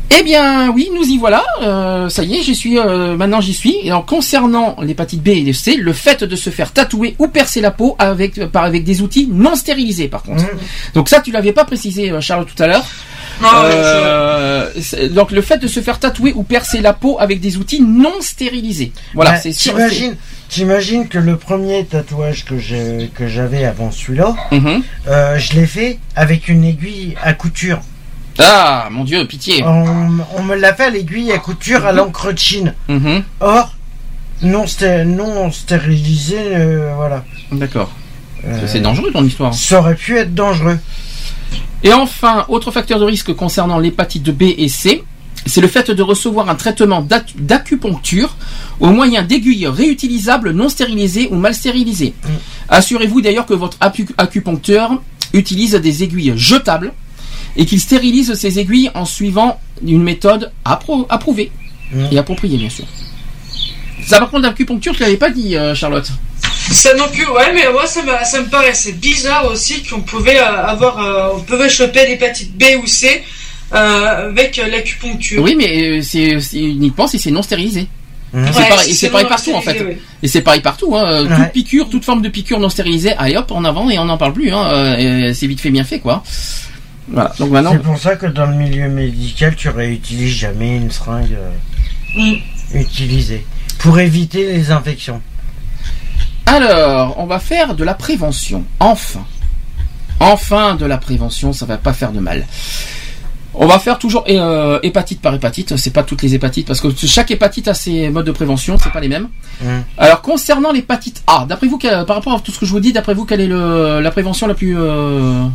Eh 0.09 0.23
bien, 0.23 0.69
oui, 0.71 0.89
nous 0.95 1.03
y 1.03 1.17
voilà. 1.17 1.43
Euh, 1.61 2.09
ça 2.09 2.23
y 2.23 2.35
est, 2.38 2.41
j'y 2.41 2.55
suis. 2.55 2.79
euh, 2.79 3.15
maintenant, 3.17 3.41
j'y 3.41 3.53
suis. 3.53 3.75
Et 3.84 3.89
alors, 3.89 4.05
concernant 4.05 4.75
l'hépatite 4.81 5.21
B 5.21 5.29
et 5.29 5.53
C, 5.53 5.75
le 5.75 5.93
fait 5.93 6.23
de 6.23 6.35
se 6.35 6.49
faire 6.49 6.71
tatouer 6.71 7.15
ou 7.19 7.27
percer 7.27 7.59
la 7.61 7.71
peau 7.71 7.95
avec 7.99 8.45
par 8.47 8.63
avec 8.63 8.84
des 8.84 9.01
outils 9.01 9.27
non 9.31 9.55
stérilisés, 9.55 10.07
par 10.07 10.23
contre. 10.23 10.43
Donc 10.93 11.09
ça, 11.09 11.19
tu 11.19 11.31
l'avais 11.31 11.51
pas 11.51 11.65
précisé, 11.65 12.11
euh, 12.11 12.21
Charles, 12.21 12.45
tout 12.45 12.61
à 12.63 12.67
l'heure. 12.67 12.85
Euh, 13.43 14.69
c'est- 14.81 15.09
donc 15.09 15.31
le 15.31 15.41
fait 15.41 15.57
de 15.57 15.67
se 15.67 15.79
faire 15.81 15.99
tatouer 15.99 16.34
ou 16.35 16.43
percer 16.43 16.81
la 16.81 16.93
peau 16.93 17.17
avec 17.19 17.39
des 17.39 17.57
outils 17.57 17.81
non 17.81 18.13
stérilisés. 18.21 18.93
Voilà, 19.13 19.31
Bah, 19.34 19.38
c'est 19.41 19.51
sûr. 19.53 19.73
T'imagines, 20.49 21.07
que 21.09 21.17
le 21.19 21.35
premier 21.35 21.84
tatouage 21.85 22.45
que 22.45 22.57
j'ai, 22.57 23.11
que 23.13 23.27
j'avais 23.27 23.65
avant 23.65 23.91
celui-là, 23.91 24.34
Mhm. 24.51 24.81
euh, 25.09 25.38
je 25.38 25.53
l'ai 25.53 25.65
fait 25.67 25.99
avec 26.15 26.47
une 26.47 26.63
aiguille 26.63 27.15
à 27.21 27.34
couture. 27.34 27.81
Ah, 28.39 28.88
mon 28.91 29.03
Dieu, 29.03 29.26
pitié. 29.26 29.64
On, 29.64 30.09
on 30.38 30.43
me 30.43 30.55
l'a 30.55 30.73
fait 30.73 30.84
à 30.85 30.89
l'aiguille 30.89 31.31
à 31.31 31.39
couture 31.39 31.85
à 31.85 31.91
l'encre 31.91 32.31
de 32.34 32.38
Chine. 32.38 32.73
Mhm. 32.88 33.23
Or, 33.39 33.73
non, 34.43 34.65
sté- 34.65 35.03
non 35.05 35.51
stérilisé, 35.51 36.38
euh, 36.39 36.93
voilà. 36.95 37.23
D'accord. 37.51 37.91
Euh, 38.45 38.61
C'est 38.68 38.80
dangereux 38.81 39.11
ton 39.11 39.26
histoire. 39.26 39.53
Ça 39.53 39.80
aurait 39.80 39.95
pu 39.95 40.18
être 40.18 40.35
dangereux. 40.35 40.77
Et 41.84 41.93
enfin, 41.93 42.45
autre 42.49 42.72
facteur 42.72 42.99
de 42.99 43.05
risque 43.05 43.34
concernant 43.34 43.80
l'hépatite 43.80 44.30
B 44.30 44.43
et 44.57 44.68
C, 44.69 45.03
c'est 45.45 45.61
le 45.61 45.68
fait 45.68 45.89
de 45.91 46.03
recevoir 46.03 46.49
un 46.49 46.55
traitement 46.55 47.01
d'ac- 47.01 47.34
d'acupuncture 47.38 48.35
au 48.80 48.88
moyen 48.89 49.23
d'aiguilles 49.23 49.68
réutilisables 49.68 50.51
non 50.51 50.69
stérilisées 50.69 51.30
ou 51.31 51.35
mal 51.35 51.55
stérilisées. 51.55 52.14
Assurez-vous 52.69 53.22
d'ailleurs 53.22 53.45
que 53.45 53.53
votre 53.53 53.77
apu- 53.80 54.09
acupuncteur 54.18 55.01
utilise 55.34 55.73
des 55.76 56.03
aiguilles 56.03 56.34
jetables 56.35 56.93
et 57.57 57.65
qu'il 57.65 57.79
stérilise 57.81 58.34
ces 58.35 58.59
aiguilles 58.59 58.91
en 58.93 59.03
suivant 59.03 59.59
une 59.85 60.03
méthode 60.03 60.51
appro- 60.63 61.05
approuvée 61.09 61.51
et 62.11 62.17
appropriée 62.17 62.57
bien 62.57 62.69
sûr. 62.69 62.85
Ça 64.05 64.19
par 64.19 64.29
contre 64.29 64.43
l'acupuncture, 64.43 64.93
je 64.93 64.99
l'avais 65.01 65.17
pas 65.17 65.29
dit 65.29 65.55
euh, 65.57 65.75
Charlotte. 65.75 66.07
Ça 66.71 66.93
non 66.95 67.07
plus, 67.11 67.25
ouais, 67.25 67.53
mais 67.53 67.63
moi 67.71 67.85
ça 67.88 68.03
me, 68.03 68.11
ça 68.25 68.41
me 68.41 68.47
paraissait 68.47 68.91
bizarre 68.93 69.45
aussi 69.51 69.84
qu'on 69.84 70.01
pouvait 70.01 70.38
euh, 70.38 70.65
avoir, 70.65 70.99
euh, 70.99 71.29
on 71.35 71.39
pouvait 71.41 71.69
choper 71.69 72.05
l'hépatite 72.07 72.57
B 72.57 72.63
ou 72.81 72.88
C 72.88 73.23
euh, 73.73 74.29
avec 74.29 74.59
euh, 74.59 74.67
l'acupuncture. 74.67 75.41
Oui 75.41 75.55
mais 75.55 76.01
c'est 76.01 76.38
uniquement 76.53 77.07
si 77.07 77.19
c'est 77.19 77.31
non 77.31 77.41
stérilisé. 77.41 77.88
Et 78.34 78.38
c'est 78.51 78.59
Ouais, 78.59 78.69
pareil, 78.69 78.91
et 78.91 78.93
c'est 78.93 79.09
pareil 79.09 79.27
partout 79.27 79.53
en 79.53 79.61
fait. 79.61 79.97
Et 80.21 80.27
c'est 80.27 80.41
pareil 80.41 80.59
partout. 80.61 80.95
Hein. 80.97 81.23
Ouais. 81.25 81.35
Toute 81.38 81.53
piqûre, 81.53 81.89
toute 81.89 82.03
forme 82.03 82.21
de 82.21 82.27
piqûre 82.27 82.59
non 82.59 82.69
stérilisée, 82.69 83.13
allez 83.17 83.38
hop, 83.38 83.49
en 83.51 83.63
avant 83.63 83.89
et 83.89 83.97
on 83.99 84.05
n'en 84.05 84.17
parle 84.17 84.34
plus. 84.34 84.51
Hein. 84.51 84.95
C'est 85.34 85.47
vite 85.47 85.61
fait, 85.61 85.69
bien 85.69 85.85
fait 85.85 85.99
quoi. 85.99 86.23
Voilà. 87.09 87.34
Donc 87.39 87.51
maintenant, 87.51 87.71
C'est 87.73 87.84
pour 87.84 87.97
ça 87.97 88.15
que 88.15 88.25
dans 88.25 88.45
le 88.45 88.55
milieu 88.55 88.89
médical, 88.89 89.55
tu 89.55 89.69
réutilises 89.69 90.35
jamais 90.35 90.77
une 90.77 90.91
seringue 90.91 91.38
euh, 92.17 92.34
utilisée. 92.73 93.45
Pour 93.79 93.99
éviter 93.99 94.51
les 94.53 94.71
infections. 94.71 95.21
alors, 96.45 97.15
on 97.19 97.25
va 97.25 97.39
faire 97.39 97.75
de 97.75 97.84
la 97.84 97.93
prévention. 97.93 98.63
Enfin. 98.79 99.25
Enfin 100.19 100.75
de 100.75 100.85
la 100.85 100.97
prévention, 100.97 101.53
ça 101.53 101.65
va 101.65 101.77
pas 101.77 101.93
faire 101.93 102.11
de 102.11 102.19
mal. 102.19 102.45
On 103.59 103.65
va 103.65 103.79
faire 103.79 103.97
toujours 103.97 104.23
euh, 104.29 104.79
hépatite 104.84 105.19
par 105.19 105.34
hépatite, 105.34 105.77
c'est 105.77 105.91
pas 105.91 106.03
toutes 106.03 106.21
les 106.21 106.35
hépatites 106.35 106.67
parce 106.67 106.79
que 106.79 106.89
chaque 106.95 107.31
hépatite 107.31 107.67
a 107.67 107.73
ses 107.73 108.09
modes 108.09 108.25
de 108.25 108.31
prévention, 108.31 108.77
c'est 108.77 108.91
pas 108.91 108.99
les 108.99 109.07
mêmes. 109.07 109.29
Hum. 109.63 109.84
Alors 109.97 110.21
concernant 110.21 110.71
l'hépatite 110.71 111.23
A, 111.25 111.45
d'après 111.47 111.67
vous, 111.67 111.79
par 111.79 112.07
rapport 112.07 112.35
à 112.35 112.39
tout 112.39 112.51
ce 112.51 112.59
que 112.59 112.67
je 112.67 112.71
vous 112.71 112.79
dis, 112.79 112.93
d'après 112.93 113.15
vous, 113.15 113.25
quelle 113.25 113.41
est 113.41 113.47
le, 113.47 113.99
la 113.99 114.11
prévention 114.11 114.45
la 114.45 114.53
plus 114.53 114.75
euh, 114.77 115.45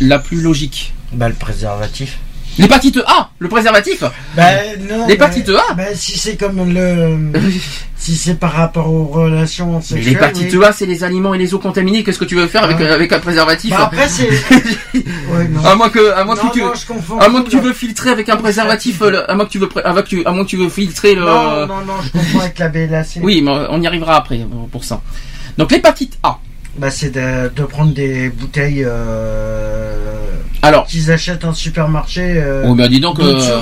la 0.00 0.18
plus 0.18 0.40
logique 0.40 0.92
Bah, 1.12 1.28
le 1.28 1.34
préservatif. 1.34 2.18
L'hépatite 2.58 2.98
A, 3.06 3.30
le 3.38 3.48
préservatif. 3.48 4.02
Bah, 4.34 4.42
non. 4.90 5.06
L'hépatite 5.06 5.48
bah, 5.48 5.62
A 5.70 5.74
Bah, 5.74 5.84
si 5.94 6.18
c'est 6.18 6.36
comme 6.36 6.72
le. 6.74 7.30
si 7.96 8.16
c'est 8.16 8.34
par 8.34 8.52
rapport 8.52 8.92
aux 8.92 9.04
relations 9.06 9.80
sexuelles. 9.80 10.14
L'hépatite 10.14 10.52
oui. 10.54 10.64
A, 10.64 10.72
c'est 10.72 10.86
les 10.86 11.04
aliments 11.04 11.34
et 11.34 11.38
les 11.38 11.54
eaux 11.54 11.60
contaminés. 11.60 12.02
Qu'est-ce 12.02 12.18
que 12.18 12.24
tu 12.24 12.34
veux 12.34 12.48
faire 12.48 12.64
avec, 12.64 12.80
euh, 12.80 12.92
avec 12.92 13.12
un 13.12 13.20
préservatif 13.20 13.70
Bah, 13.70 13.84
après, 13.92 14.08
c'est. 14.08 14.28
ouais, 14.94 15.46
non. 15.50 15.64
À 15.64 15.76
moins 15.76 15.88
que, 15.88 16.10
à 16.12 16.24
moins 16.24 16.34
Non, 16.34 16.48
que 16.48 16.52
tu, 16.54 16.60
non, 16.62 16.72
je 16.74 16.84
confonds 16.86 17.18
à 17.20 17.28
moins 17.28 17.42
que 17.42 17.50
tu 17.50 17.60
veux 17.60 17.72
filtrer 17.72 18.10
avec 18.10 18.28
un 18.28 18.36
préservatif, 18.36 19.00
le- 19.02 19.30
à 19.30 19.34
moins 19.36 19.44
que 19.44 19.50
tu 19.50 19.58
veux, 19.60 19.68
à 19.84 19.92
moins 19.92 20.02
que 20.02 20.08
tu, 20.08 20.24
à 20.26 20.32
moins 20.32 20.42
que 20.44 20.48
tu 20.50 20.56
veux 20.56 20.68
filtrer 20.68 21.14
le. 21.14 21.20
Non, 21.24 21.66
non, 21.66 21.84
non, 21.86 21.94
je 22.02 22.10
confonds 22.10 22.40
avec 22.40 22.58
la 22.58 22.68
BLAC. 22.68 23.18
Oui, 23.22 23.40
mais 23.40 23.52
on 23.70 23.80
y 23.80 23.86
arrivera 23.86 24.16
après 24.16 24.40
pour 24.72 24.82
ça. 24.82 25.00
Donc 25.56 25.70
l'hépatite 25.70 26.18
A. 26.24 26.38
Bah, 26.78 26.90
c'est 26.90 27.10
de, 27.10 27.48
de 27.54 27.62
prendre 27.64 27.92
des 27.92 28.28
bouteilles 28.30 28.84
euh, 28.84 29.96
Alors, 30.62 30.86
qu'ils 30.86 31.10
achètent 31.10 31.44
en 31.44 31.52
supermarché. 31.52 32.22
Euh, 32.24 32.64
oh, 32.68 32.74
bah 32.74 32.88
dis 32.88 33.00
donc. 33.00 33.18
euh, 33.18 33.60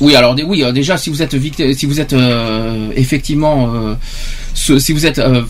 oui, 0.00 0.14
alors 0.16 0.34
oui, 0.46 0.64
déjà 0.72 0.96
si 0.96 1.10
vous 1.10 1.22
êtes 1.22 1.34
victime, 1.34 1.72
si 1.74 1.86
vous 1.86 2.00
êtes 2.00 2.12
euh, 2.14 2.90
effectivement, 2.96 3.72
euh, 3.74 3.94
ce- 4.54 4.78
si 4.78 4.92
vous 4.92 5.04
êtes 5.06 5.18
euh, 5.18 5.42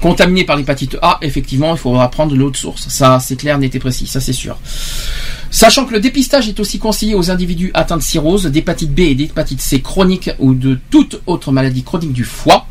contaminé 0.00 0.44
par 0.44 0.56
l'hépatite 0.56 0.96
A, 1.02 1.18
effectivement, 1.22 1.72
il 1.74 1.78
faudra 1.78 2.10
prendre 2.10 2.34
l'autre 2.34 2.58
source. 2.58 2.88
Ça, 2.88 3.20
c'est 3.20 3.36
clair, 3.36 3.58
net 3.58 3.74
et 3.74 3.78
précis, 3.78 4.06
ça 4.06 4.20
c'est 4.20 4.32
sûr. 4.32 4.56
Sachant 5.50 5.84
que 5.84 5.92
le 5.92 6.00
dépistage 6.00 6.48
est 6.48 6.58
aussi 6.58 6.78
conseillé 6.78 7.14
aux 7.14 7.30
individus 7.30 7.70
atteints 7.74 7.98
de 7.98 8.02
cirrhose, 8.02 8.46
d'hépatite 8.46 8.92
B 8.92 9.00
et 9.00 9.14
d'hépatite 9.14 9.60
C 9.60 9.80
chronique 9.80 10.30
ou 10.40 10.54
de 10.54 10.78
toute 10.90 11.20
autre 11.26 11.52
maladie 11.52 11.84
chronique 11.84 12.12
du 12.12 12.24
foie, 12.24 12.66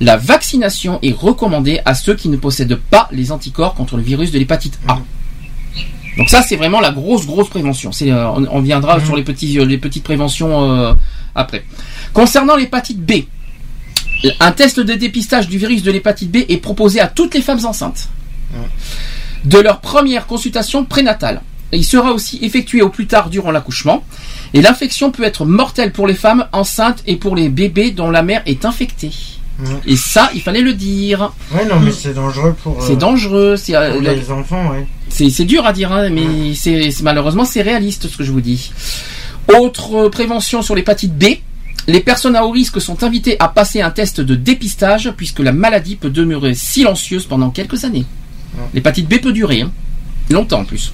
la 0.00 0.16
vaccination 0.16 0.98
est 1.02 1.14
recommandée 1.14 1.80
à 1.84 1.94
ceux 1.94 2.14
qui 2.14 2.28
ne 2.28 2.36
possèdent 2.36 2.76
pas 2.76 3.08
les 3.12 3.32
anticorps 3.32 3.74
contre 3.74 3.96
le 3.96 4.02
virus 4.02 4.30
de 4.30 4.38
l'hépatite 4.38 4.78
A. 4.88 4.98
Donc 6.16 6.28
ça, 6.28 6.42
c'est 6.42 6.56
vraiment 6.56 6.80
la 6.80 6.92
grosse, 6.92 7.26
grosse 7.26 7.48
prévention. 7.48 7.92
C'est, 7.92 8.10
euh, 8.10 8.28
on, 8.30 8.46
on 8.50 8.60
viendra 8.60 9.00
sur 9.00 9.16
les, 9.16 9.24
petits, 9.24 9.58
euh, 9.58 9.64
les 9.64 9.78
petites 9.78 10.04
préventions 10.04 10.70
euh, 10.70 10.94
après. 11.34 11.64
Concernant 12.12 12.56
l'hépatite 12.56 13.00
B, 13.00 13.24
un 14.40 14.52
test 14.52 14.80
de 14.80 14.94
dépistage 14.94 15.48
du 15.48 15.58
virus 15.58 15.82
de 15.82 15.90
l'hépatite 15.90 16.30
B 16.30 16.36
est 16.48 16.58
proposé 16.58 17.00
à 17.00 17.08
toutes 17.08 17.34
les 17.34 17.42
femmes 17.42 17.64
enceintes 17.64 18.08
de 19.44 19.58
leur 19.58 19.80
première 19.80 20.26
consultation 20.26 20.84
prénatale. 20.84 21.42
Il 21.72 21.84
sera 21.84 22.12
aussi 22.12 22.38
effectué 22.42 22.82
au 22.82 22.88
plus 22.88 23.06
tard 23.06 23.30
durant 23.30 23.50
l'accouchement. 23.50 24.04
Et 24.52 24.62
l'infection 24.62 25.10
peut 25.10 25.24
être 25.24 25.44
mortelle 25.44 25.92
pour 25.92 26.06
les 26.06 26.14
femmes 26.14 26.46
enceintes 26.52 27.02
et 27.06 27.16
pour 27.16 27.34
les 27.34 27.48
bébés 27.48 27.90
dont 27.90 28.10
la 28.10 28.22
mère 28.22 28.42
est 28.46 28.64
infectée. 28.64 29.10
Et 29.86 29.96
ça, 29.96 30.30
il 30.34 30.40
fallait 30.42 30.60
le 30.62 30.72
dire. 30.74 31.32
Ouais, 31.52 31.64
non, 31.64 31.78
mais 31.80 31.92
c'est 31.92 32.12
dangereux 32.14 32.54
pour. 32.62 32.78
euh, 32.80 32.84
C'est 32.86 32.96
dangereux. 32.96 33.56
C'est 33.56 33.74
euh, 33.76 33.92
Pour 33.92 34.02
la- 34.02 34.14
les 34.14 34.30
enfants, 34.30 34.70
ouais. 34.72 34.86
c'est 35.08 35.44
dur 35.44 35.64
à 35.66 35.72
dire, 35.72 35.92
hein, 35.92 36.08
mais 36.10 36.54
c'est 36.54 36.90
c'est- 36.90 37.02
malheureusement 37.04 37.44
c'est 37.44 37.62
réaliste 37.62 38.08
ce 38.08 38.16
que 38.16 38.24
je 38.24 38.32
vous 38.32 38.40
dis. 38.40 38.72
Autre 39.58 40.06
euh, 40.06 40.10
prévention 40.10 40.62
sur 40.62 40.74
l'hépatite 40.74 41.16
B. 41.16 41.24
Les 41.86 42.00
personnes 42.00 42.34
à 42.34 42.44
haut 42.46 42.50
risque 42.50 42.80
sont 42.80 43.02
invitées 43.04 43.36
à 43.40 43.48
passer 43.48 43.80
un 43.82 43.90
test 43.90 44.20
de 44.20 44.34
dépistage 44.34 45.12
puisque 45.16 45.40
la 45.40 45.52
maladie 45.52 45.96
peut 45.96 46.08
demeurer 46.10 46.54
silencieuse 46.54 47.26
pendant 47.26 47.50
quelques 47.50 47.84
années. 47.84 48.06
L'hépatite 48.72 49.06
B 49.08 49.18
peut 49.20 49.32
durer, 49.32 49.60
hein, 49.62 49.70
longtemps 50.30 50.60
en 50.60 50.64
plus. 50.64 50.92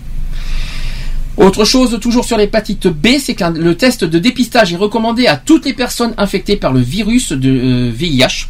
Autre 1.40 1.64
chose, 1.64 1.98
toujours 2.00 2.24
sur 2.24 2.36
l'hépatite 2.36 2.86
B, 2.86 3.18
c'est 3.18 3.34
que 3.34 3.44
le 3.44 3.74
test 3.76 4.04
de 4.04 4.18
dépistage 4.18 4.72
est 4.72 4.76
recommandé 4.76 5.26
à 5.26 5.36
toutes 5.36 5.64
les 5.64 5.72
personnes 5.72 6.12
infectées 6.18 6.56
par 6.56 6.72
le 6.72 6.80
virus 6.80 7.32
de 7.32 7.50
euh, 7.50 7.90
VIH, 7.94 8.48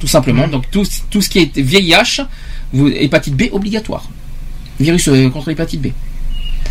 tout 0.00 0.06
simplement. 0.08 0.48
Donc 0.48 0.70
tout, 0.70 0.84
tout 1.10 1.22
ce 1.22 1.28
qui 1.30 1.38
est 1.38 1.56
VIH, 1.56 2.22
vous- 2.72 2.88
hépatite 2.88 3.36
B 3.36 3.44
obligatoire. 3.52 4.04
Virus 4.80 5.06
euh, 5.08 5.30
contre 5.30 5.48
l'hépatite 5.50 5.80
B. 5.80 5.86
De 5.86 5.90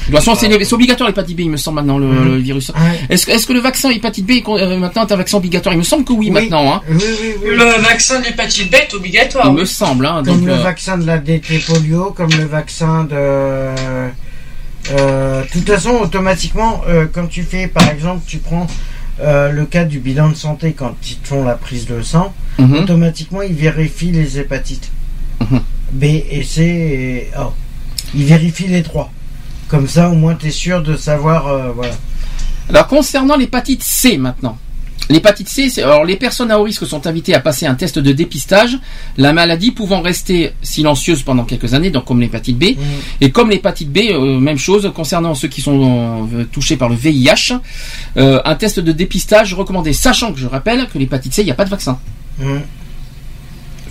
toute 0.08 0.16
façon, 0.16 0.36
c'est 0.36 0.74
obligatoire 0.74 1.08
l'hépatite 1.08 1.38
B, 1.38 1.42
il 1.42 1.50
me 1.52 1.56
semble 1.56 1.78
maintenant 1.78 1.98
le, 1.98 2.12
le 2.26 2.38
virus. 2.40 2.70
Ouais. 2.76 3.00
Est-ce 3.10 3.26
que, 3.26 3.32
est-ce 3.32 3.48
que 3.48 3.54
le 3.54 3.62
vaccin 3.62 3.90
hépatite 3.90 4.26
B 4.26 4.32
est 4.32 4.44
euh, 4.50 4.78
maintenant 4.78 5.08
est 5.08 5.14
un 5.14 5.16
vaccin 5.16 5.38
obligatoire? 5.38 5.74
Il 5.74 5.78
me 5.78 5.84
semble 5.84 6.04
que 6.04 6.12
oui, 6.12 6.26
Oui. 6.26 6.32
maintenant. 6.32 6.74
Hein. 6.74 6.82
Oui, 6.90 6.98
oui, 7.00 7.30
oui. 7.42 7.50
Le 7.56 7.82
vaccin 7.82 8.20
de 8.20 8.26
l'hépatite 8.26 8.70
B 8.70 8.74
est 8.76 8.94
obligatoire. 8.94 9.48
Il 9.48 9.54
me 9.54 9.64
semble. 9.64 10.06
Hein, 10.06 10.22
Comme 10.26 10.40
donc, 10.40 10.46
le 10.48 10.54
euh, 10.56 10.58
vaccin 10.62 10.98
de 10.98 11.06
la 11.06 11.20
DT 11.20 11.60
polio, 11.60 12.12
comme 12.12 12.32
le 12.38 12.44
vaccin 12.44 13.06
de. 13.06 13.70
Euh, 14.92 15.44
de 15.44 15.48
toute 15.50 15.68
façon, 15.68 15.92
automatiquement, 16.02 16.82
euh, 16.88 17.06
quand 17.12 17.28
tu 17.28 17.44
fais, 17.44 17.68
par 17.68 17.90
exemple, 17.90 18.24
tu 18.28 18.38
prends 18.40 18.68
euh, 19.22 19.52
le 19.52 19.66
cas 19.66 19.86
du 19.86 20.00
bilan 20.00 20.30
de 20.30 20.36
santé 20.36 20.74
quand 20.74 20.96
ils 21.10 21.18
te 21.18 21.28
font 21.28 21.44
la 21.44 21.56
prise 21.56 21.86
de 21.86 22.02
sang, 22.02 22.34
mhm. 22.60 22.76
automatiquement, 22.76 23.42
ils 23.42 23.54
vérifient 23.56 24.12
les 24.12 24.40
hépatites 24.40 24.92
Mhm. 25.40 25.62
B 25.94 26.04
et 26.04 26.44
C 26.44 26.62
et 26.64 27.38
O. 27.38 27.54
Ils 28.16 28.26
vérifient 28.26 28.68
les 28.68 28.84
trois. 28.84 29.12
Comme 29.68 29.88
ça, 29.88 30.10
au 30.10 30.14
moins, 30.14 30.36
tu 30.36 30.48
es 30.48 30.52
sûr 30.52 30.82
de 30.84 30.96
savoir. 30.96 31.48
euh, 31.48 31.72
voilà. 31.74 31.94
Alors 32.70 32.88
concernant 32.88 33.36
l'hépatite 33.36 33.84
C 33.84 34.18
maintenant. 34.18 34.58
L'hépatite 35.10 35.50
C, 35.50 35.70
c'est- 35.70 35.82
alors 35.84 36.06
les 36.06 36.16
personnes 36.16 36.50
à 36.52 36.60
haut 36.60 36.64
risque 36.64 36.86
sont 36.88 37.06
invitées 37.08 37.34
à 37.34 37.40
passer 37.40 37.66
un 37.66 37.76
test 37.76 38.00
de 38.00 38.12
dépistage, 38.12 38.78
la 39.18 39.34
maladie 39.34 39.72
pouvant 39.72 40.02
rester 40.02 40.54
silencieuse 40.62 41.24
pendant 41.24 41.44
quelques 41.44 41.74
années, 41.74 41.90
donc 41.92 42.06
comme 42.06 42.22
l'hépatite 42.22 42.58
B, 42.58 42.64
Mhm. 42.64 42.76
et 43.22 43.32
comme 43.32 43.50
l'hépatite 43.50 43.92
B, 43.92 43.98
euh, 44.12 44.40
même 44.40 44.58
chose 44.58 44.92
concernant 44.96 45.36
ceux 45.36 45.48
qui 45.50 45.62
sont 45.62 46.28
euh, 46.34 46.46
touchés 46.52 46.78
par 46.78 46.90
le 46.90 46.96
VIH, 46.96 47.54
euh, 48.18 48.40
un 48.46 48.56
test 48.56 48.80
de 48.80 48.92
dépistage 48.92 49.54
recommandé, 49.54 49.94
sachant 49.94 50.32
que 50.34 50.40
je 50.40 50.48
rappelle 50.48 50.88
que 50.88 50.98
l'hépatite 50.98 51.34
C, 51.34 51.42
il 51.42 51.46
n'y 51.46 51.52
a 51.52 51.56
pas 51.56 51.66
de 51.66 51.70
vaccin. 51.70 52.00
Mhm. 52.40 52.62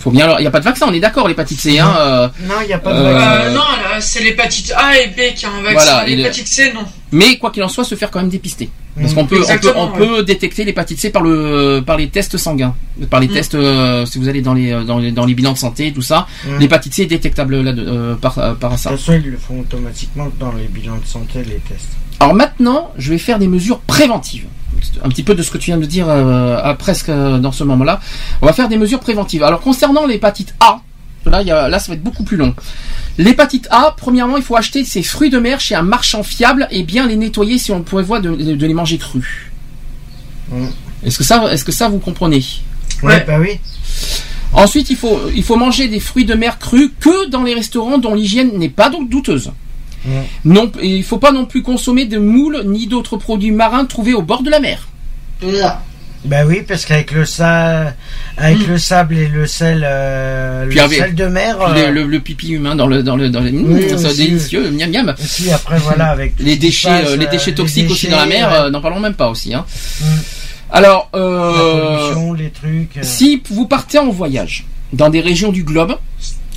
Faut 0.03 0.11
bien, 0.11 0.25
alors, 0.25 0.37
il 0.39 0.41
n'y 0.41 0.47
a 0.47 0.51
pas 0.51 0.59
de 0.59 0.65
vaccin, 0.65 0.85
on 0.89 0.93
est 0.93 0.99
d'accord, 0.99 1.29
l'hépatite 1.29 1.61
C, 1.61 1.79
hein. 1.79 1.95
euh, 1.97 2.27
Non, 2.41 2.55
il 2.61 2.67
n'y 2.67 2.73
a 2.73 2.77
pas 2.77 2.91
de 2.91 2.97
Euh, 2.99 3.13
vaccin. 3.13 3.31
Euh, 3.31 3.53
non, 3.53 3.59
là, 3.61 4.01
c'est 4.01 4.21
l'hépatite 4.21 4.73
A 4.75 4.99
et 4.99 5.07
B 5.07 5.33
qui 5.33 5.45
a 5.45 5.49
un 5.49 5.61
vaccin. 5.61 5.71
Voilà, 5.73 6.07
et 6.07 6.11
le- 6.11 6.17
l'hépatite 6.17 6.47
C, 6.47 6.73
non. 6.75 6.81
mais 7.13 7.37
quoi 7.37 7.51
qu'il 7.51 7.63
en 7.63 7.69
soit, 7.69 7.85
se 7.85 7.95
faire 7.95 8.11
quand 8.11 8.19
même 8.19 8.27
dépister. 8.29 8.69
Parce 8.99 9.13
qu'on 9.13 9.25
peut, 9.25 9.37
on 9.37 9.45
peut, 9.45 9.51
Exactement, 9.53 9.83
on 9.85 9.97
peut 9.97 10.23
détecter 10.23 10.65
l'hépatite 10.65 10.99
C 10.99 11.09
par 11.09 11.21
le, 11.23 11.81
par 11.85 11.95
les 11.95 12.09
tests 12.09 12.35
sanguins, 12.37 12.75
par 13.09 13.21
les 13.21 13.27
Mm. 13.29 13.33
tests. 13.33 13.55
euh, 13.55 14.05
si 14.05 14.19
vous 14.19 14.27
allez 14.27 14.41
dans 14.41 14.53
les, 14.53 14.71
dans 14.83 14.99
les, 14.99 15.11
dans 15.13 15.25
les 15.25 15.33
bilans 15.35 15.53
de 15.53 15.57
santé, 15.57 15.93
tout 15.93 16.01
ça, 16.01 16.27
Mhm. 16.45 16.59
l'hépatite 16.59 16.93
C 16.93 17.03
est 17.03 17.05
détectable 17.05 17.61
là, 17.61 17.71
euh, 17.71 18.15
par, 18.15 18.33
par 18.57 18.77
ça. 18.77 18.89
De 18.91 18.95
toute 18.97 19.05
façon, 19.05 19.21
ils 19.23 19.31
le 19.31 19.37
font 19.37 19.61
automatiquement 19.61 20.27
dans 20.37 20.51
les 20.51 20.65
bilans 20.65 20.97
de 20.97 21.05
santé, 21.07 21.39
les 21.45 21.61
tests. 21.67 21.91
Alors 22.19 22.35
maintenant, 22.35 22.91
je 22.97 23.09
vais 23.11 23.17
faire 23.17 23.39
des 23.39 23.47
mesures 23.47 23.79
préventives. 23.79 24.45
Un 25.03 25.09
petit 25.09 25.23
peu 25.23 25.35
de 25.35 25.43
ce 25.43 25.51
que 25.51 25.57
tu 25.57 25.67
viens 25.71 25.77
de 25.77 25.85
dire 25.85 26.07
euh, 26.09 26.57
à 26.63 26.73
presque 26.75 27.09
euh, 27.09 27.37
dans 27.39 27.51
ce 27.51 27.63
moment-là. 27.63 27.99
On 28.41 28.45
va 28.45 28.53
faire 28.53 28.69
des 28.69 28.77
mesures 28.77 28.99
préventives. 28.99 29.43
Alors 29.43 29.61
concernant 29.61 30.05
l'hépatite 30.05 30.53
A, 30.59 30.81
là, 31.25 31.41
il 31.41 31.47
y 31.47 31.51
a- 31.51 31.67
là 31.69 31.79
ça 31.79 31.89
va 31.91 31.95
être 31.95 32.03
beaucoup 32.03 32.23
plus 32.23 32.37
long. 32.37 32.53
L'hépatite 33.17 33.67
A, 33.71 33.93
premièrement, 33.95 34.37
il 34.37 34.43
faut 34.43 34.55
acheter 34.55 34.83
ses 34.85 35.03
fruits 35.03 35.29
de 35.29 35.37
mer 35.39 35.59
chez 35.59 35.75
un 35.75 35.83
marchand 35.83 36.23
fiable 36.23 36.67
et 36.71 36.83
bien 36.83 37.07
les 37.07 37.15
nettoyer 37.15 37.57
si 37.57 37.71
on 37.71 37.81
prévoit 37.83 38.19
de, 38.19 38.35
de 38.55 38.65
les 38.65 38.73
manger 38.73 38.97
crus. 38.97 39.51
Mm. 40.51 40.65
Est-ce 41.05 41.17
que 41.17 41.23
ça, 41.23 41.51
est-ce 41.51 41.63
que 41.65 41.71
ça 41.71 41.89
vous 41.89 41.99
comprenez? 41.99 42.43
Ouais, 43.03 43.09
Ouais. 43.15 43.23
bah 43.27 43.37
oui. 43.39 43.59
Ensuite, 44.53 44.89
il 44.89 44.95
faut, 44.95 45.19
il 45.35 45.43
faut 45.43 45.55
manger 45.57 45.87
des 45.87 45.99
fruits 45.99 46.25
de 46.25 46.33
mer 46.35 46.59
crus 46.59 46.91
que 46.99 47.27
dans 47.29 47.43
les 47.43 47.53
restaurants 47.55 47.97
dont 47.97 48.13
l'hygiène 48.13 48.57
n'est 48.57 48.69
pas 48.69 48.89
donc 48.89 49.09
douteuse. 49.09 49.51
Non, 50.45 50.71
et 50.81 50.87
il 50.97 51.03
faut 51.03 51.17
pas 51.17 51.31
non 51.31 51.45
plus 51.45 51.61
consommer 51.63 52.05
de 52.05 52.17
moules 52.17 52.63
ni 52.65 52.87
d'autres 52.87 53.17
produits 53.17 53.51
marins 53.51 53.85
trouvés 53.85 54.13
au 54.13 54.21
bord 54.21 54.43
de 54.43 54.49
la 54.49 54.59
mer. 54.59 54.87
Bah 56.25 56.45
oui, 56.47 56.61
parce 56.65 56.85
qu'avec 56.85 57.11
le 57.11 57.25
sable, 57.25 57.93
avec 58.37 58.65
le 58.65 58.77
sable 58.77 59.17
et 59.17 59.27
le 59.27 59.45
sel, 59.45 59.83
euh, 59.85 60.63
le 60.65 60.79
avec- 60.79 60.97
sel 60.99 61.15
de 61.15 61.25
mer, 61.25 61.57
euh, 61.61 61.87
le, 61.87 61.91
le- 61.91 62.07
le 62.07 62.19
pipi 62.21 62.51
humain 62.53 62.75
dans 62.75 62.87
le 62.87 63.03
dans 63.03 63.17
le 63.17 63.29
dans 63.29 63.41
le 63.41 63.51
Mmh, 63.51 63.73
Oui, 63.73 63.89
ça 63.89 63.95
aussi. 64.07 64.27
délicieux 64.27 64.71
miam 64.71 64.89
miam 64.89 65.13
aussi 65.21 65.51
après 65.51 65.77
voilà 65.79 66.11
avec 66.11 66.35
les 66.39 66.53
qui 66.53 66.59
déchets 66.59 66.87
passe, 66.87 67.09
euh, 67.09 67.15
les 67.17 67.25
euh, 67.25 67.29
déchets 67.29 67.51
les 67.51 67.55
toxiques 67.55 67.91
aussi 67.91 68.07
dans 68.07 68.15
la 68.15 68.25
mer 68.25 68.49
ouais. 68.49 68.55
euh, 68.57 68.69
n'en 68.69 68.79
parlons 68.79 69.01
même 69.01 69.15
pas 69.15 69.29
aussi 69.29 69.53
hein. 69.53 69.65
Mm. 69.99 70.05
alors 70.71 71.09
la 71.13 71.19
euh, 71.19 71.97
pollution, 72.13 72.33
les 72.33 72.49
trucs. 72.51 72.97
euh, 72.97 73.01
si 73.03 73.41
vous 73.49 73.67
partez 73.67 73.99
en 73.99 74.09
voyage 74.09 74.65
dans 74.93 75.09
des 75.09 75.19
régions 75.19 75.51
du 75.51 75.63
globe 75.65 75.97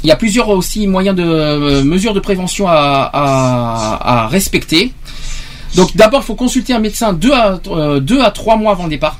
il 0.06 0.08
y 0.08 0.12
a 0.12 0.16
plusieurs 0.16 0.48
aussi 0.50 0.86
moyens 0.86 1.16
de 1.16 1.24
euh, 1.24 1.82
mesures 1.82 2.14
de 2.14 2.20
prévention 2.20 2.64
à, 2.68 3.10
à, 3.12 4.22
à 4.24 4.28
respecter 4.28 4.92
donc 5.74 5.96
d'abord 5.96 6.20
il 6.22 6.26
faut 6.26 6.36
consulter 6.36 6.72
un 6.72 6.78
médecin 6.78 7.12
deux 7.12 7.32
à 7.32 7.60
euh, 7.66 7.98
deux 8.00 8.20
à 8.22 8.30
trois 8.30 8.56
mois 8.56 8.72
avant 8.72 8.84
le 8.84 8.90
départ 8.90 9.18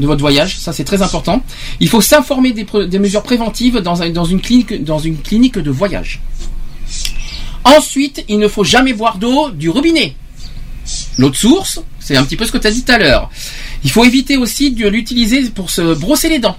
de 0.00 0.06
votre 0.06 0.20
voyage, 0.20 0.58
ça 0.58 0.72
c'est 0.72 0.84
très 0.84 1.02
important. 1.02 1.42
Il 1.78 1.88
faut 1.88 2.00
s'informer 2.00 2.52
des, 2.52 2.98
mesures 2.98 3.22
préventives 3.22 3.76
dans, 3.88 4.02
un- 4.02 4.08
dans, 4.10 4.24
une 4.24 4.40
clinique, 4.40 4.82
dans 4.82 4.98
une 4.98 5.18
clinique 5.18 5.58
de 5.58 5.70
voyage. 5.70 6.20
Ensuite, 7.64 8.24
il 8.28 8.38
ne 8.38 8.48
faut 8.48 8.64
jamais 8.64 8.94
boire 8.94 9.18
d'eau 9.18 9.50
du 9.50 9.68
robinet. 9.68 10.16
L'eau 11.18 11.28
de 11.30 11.36
source, 11.36 11.80
c'est 12.00 12.16
un 12.16 12.24
petit 12.24 12.36
peu 12.36 12.46
ce 12.46 12.52
que 12.52 12.58
tu 12.58 12.66
as 12.66 12.70
dit 12.72 12.82
tout 12.84 12.90
à 12.92 12.98
l'heure. 12.98 13.30
Il 13.84 13.90
faut 13.90 14.04
éviter 14.04 14.36
aussi 14.38 14.72
de 14.72 14.88
l'utiliser 14.88 15.50
pour 15.50 15.68
se 15.70 15.94
brosser 15.94 16.30
les 16.30 16.38
dents. 16.38 16.56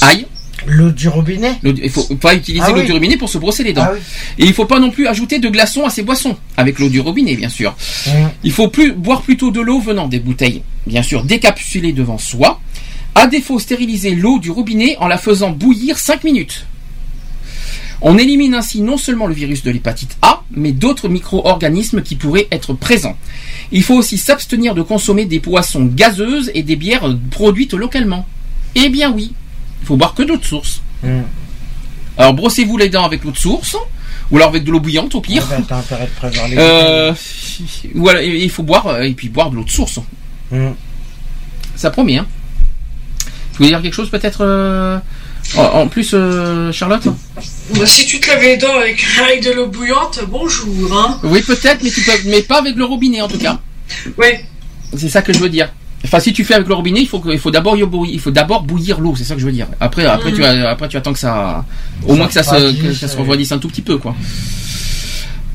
Aïe. 0.00 0.26
L'eau 0.66 0.90
du 0.90 1.08
robinet 1.08 1.58
Il 1.62 1.90
faut 1.90 2.02
pas 2.16 2.34
utiliser 2.34 2.64
Ah 2.66 2.70
l'eau 2.72 2.80
oui. 2.80 2.86
du 2.86 2.92
robinet 2.92 3.16
pour 3.16 3.28
se 3.28 3.38
brosser 3.38 3.62
les 3.64 3.72
dents. 3.72 3.84
Ah 3.86 3.92
oui. 3.94 4.00
Et 4.38 4.46
il 4.46 4.52
faut 4.52 4.64
pas 4.66 4.80
non 4.80 4.90
plus 4.90 5.06
ajouter 5.06 5.38
de 5.38 5.48
glaçons 5.48 5.84
à 5.84 5.90
ses 5.90 6.02
boissons, 6.02 6.36
avec 6.56 6.78
l'eau 6.78 6.88
du 6.88 7.00
robinet, 7.00 7.36
bien 7.36 7.48
sûr. 7.48 7.76
Mmh. 8.06 8.10
Il 8.44 8.52
faut 8.52 8.68
plus 8.68 8.92
boire 8.92 9.22
plutôt 9.22 9.50
de 9.50 9.60
l'eau 9.60 9.80
venant 9.80 10.08
des 10.08 10.18
bouteilles, 10.18 10.62
bien 10.86 11.02
sûr, 11.02 11.24
décapsulées 11.24 11.92
devant 11.92 12.18
soi. 12.18 12.60
À 13.14 13.26
défaut, 13.26 13.58
stériliser 13.58 14.14
l'eau 14.14 14.38
du 14.38 14.50
robinet 14.50 14.96
en 14.98 15.08
la 15.08 15.18
faisant 15.18 15.50
bouillir 15.50 15.98
5 15.98 16.24
minutes. 16.24 16.66
On 18.02 18.18
élimine 18.18 18.54
ainsi 18.54 18.82
non 18.82 18.98
seulement 18.98 19.26
le 19.26 19.32
virus 19.34 19.62
de 19.62 19.70
l'hépatite 19.70 20.18
A, 20.20 20.42
mais 20.50 20.72
d'autres 20.72 21.08
micro-organismes 21.08 22.02
qui 22.02 22.14
pourraient 22.14 22.46
être 22.50 22.74
présents. 22.74 23.16
Il 23.72 23.82
faut 23.82 23.94
aussi 23.94 24.18
s'abstenir 24.18 24.74
de 24.74 24.82
consommer 24.82 25.24
des 25.24 25.38
boissons 25.38 25.86
gazeuses 25.86 26.50
et 26.54 26.62
des 26.62 26.76
bières 26.76 27.16
produites 27.30 27.72
localement. 27.72 28.26
Eh 28.74 28.90
bien 28.90 29.10
oui, 29.10 29.32
il 29.86 29.88
faut 29.88 29.96
boire 29.96 30.14
que 30.14 30.24
d'eau 30.24 30.36
de 30.36 30.44
source. 30.44 30.82
Mmh. 31.04 31.20
Alors 32.18 32.34
brossez-vous 32.34 32.76
les 32.76 32.88
dents 32.88 33.04
avec 33.04 33.22
l'eau 33.22 33.30
de 33.30 33.36
source, 33.36 33.76
ou 34.32 34.36
alors 34.36 34.48
avec 34.48 34.64
de 34.64 34.72
l'eau 34.72 34.80
bouillante 34.80 35.14
au 35.14 35.20
pire. 35.20 35.46
Intérêt 35.52 36.06
de 36.06 36.10
prévoir 36.16 36.48
les 36.48 36.56
Euh, 36.58 37.12
voilà, 37.94 38.20
et- 38.20 38.42
il 38.42 38.50
faut 38.50 38.64
boire 38.64 38.88
euh, 38.88 39.02
et 39.02 39.12
puis 39.12 39.28
boire 39.28 39.48
de 39.50 39.54
l'eau 39.56 39.62
de 39.62 39.70
source. 39.70 40.00
Mmh. 40.50 40.70
Ça 41.76 41.90
promet, 41.90 42.16
hein. 42.18 42.26
Tu 43.52 43.58
voulais 43.58 43.68
dire 43.68 43.80
quelque 43.80 43.94
chose 43.94 44.10
peut-être 44.10 44.38
euh, 44.40 44.98
en, 45.56 45.62
en 45.62 45.86
plus, 45.86 46.10
euh, 46.14 46.72
Charlotte? 46.72 47.06
Bah, 47.76 47.86
si 47.86 48.04
tu 48.06 48.18
te 48.18 48.26
laves 48.28 48.42
les 48.42 48.56
dents 48.56 48.74
avec, 48.80 49.04
avec 49.22 49.44
de 49.44 49.52
l'eau 49.52 49.68
bouillante, 49.68 50.18
bonjour, 50.28 50.98
hein. 50.98 51.20
Oui, 51.22 51.42
peut-être, 51.42 51.84
mais 51.84 51.90
tu 51.90 52.00
peux, 52.00 52.10
mais 52.26 52.42
pas 52.42 52.58
avec 52.58 52.74
le 52.74 52.84
robinet 52.84 53.20
en 53.20 53.28
tout 53.28 53.38
cas. 53.38 53.60
Oui. 54.18 54.26
C'est 54.96 55.08
ça 55.10 55.22
que 55.22 55.32
je 55.32 55.38
veux 55.38 55.48
dire. 55.48 55.72
Enfin, 56.06 56.20
si 56.20 56.32
tu 56.32 56.44
fais 56.44 56.54
avec 56.54 56.68
le 56.68 56.74
robinet, 56.74 57.00
il 57.00 57.08
faut 57.08 57.18
que- 57.18 57.30
il 57.30 57.38
faut 57.38 57.50
d'abord 57.50 57.76
il 57.76 58.20
faut 58.20 58.30
d'abord 58.30 58.62
bouillir 58.62 59.00
l'eau. 59.00 59.14
C'est 59.16 59.24
ça 59.24 59.34
que 59.34 59.40
je 59.40 59.46
veux 59.46 59.52
dire. 59.52 59.66
Après, 59.80 60.04
après, 60.06 60.30
tu 60.32 60.42
après, 60.44 60.88
tu 60.88 60.96
attends 60.96 61.12
que 61.12 61.18
ça, 61.18 61.64
au 62.04 62.10
Ça 62.10 62.16
moins 62.16 62.26
que 62.28 62.32
ça 62.32 62.42
se, 62.42 62.72
que 62.82 62.92
ça 62.94 63.08
se 63.08 63.16
refroidisse 63.16 63.52
un 63.52 63.58
tout 63.58 63.68
petit 63.68 63.82
peu, 63.82 63.98
quoi. 63.98 64.14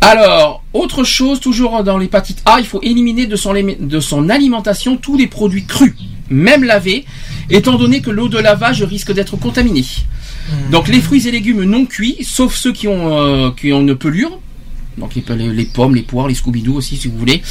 Alors, 0.02 0.64
autre 0.74 1.04
chose, 1.04 1.40
toujours 1.40 1.84
dans 1.84 1.98
l'hépatite 1.98 2.42
A, 2.46 2.58
il 2.60 2.66
faut 2.66 2.82
éliminer 2.82 3.28
de 3.28 3.36
son, 3.36 3.54
de 3.54 4.00
son 4.00 4.30
alimentation 4.30 4.98
tous 4.98 5.16
les 5.16 5.28
produits 5.28 5.66
crus, 5.66 5.94
même 6.30 6.64
lavés, 6.64 7.06
étant 7.52 7.78
donné 7.78 8.02
que 8.02 8.10
l'eau 8.10 8.28
de 8.28 8.40
lavage 8.40 8.82
risque 8.84 9.14
d'être 9.14 9.38
contaminée. 9.38 9.86
Donc 10.72 10.88
les 10.88 11.00
fruits 11.02 11.28
et 11.28 11.32
légumes 11.32 11.64
non 11.64 11.86
cuits, 11.86 12.18
sauf 12.24 12.56
ceux 12.56 12.74
qui 12.74 12.88
ont, 12.88 13.16
euh, 13.16 13.52
qui 13.52 13.72
ont 13.74 13.82
une 13.82 13.96
pelure. 13.96 14.40
Donc 14.98 15.16
les, 15.16 15.24
les- 15.36 15.50
les 15.54 15.66
pommes, 15.66 15.96
les 15.96 16.02
poires, 16.04 16.28
les 16.28 16.36
scooby 16.36 16.68
aussi 16.70 16.98
si 16.98 17.08
vous 17.08 17.18
voulez. 17.18 17.42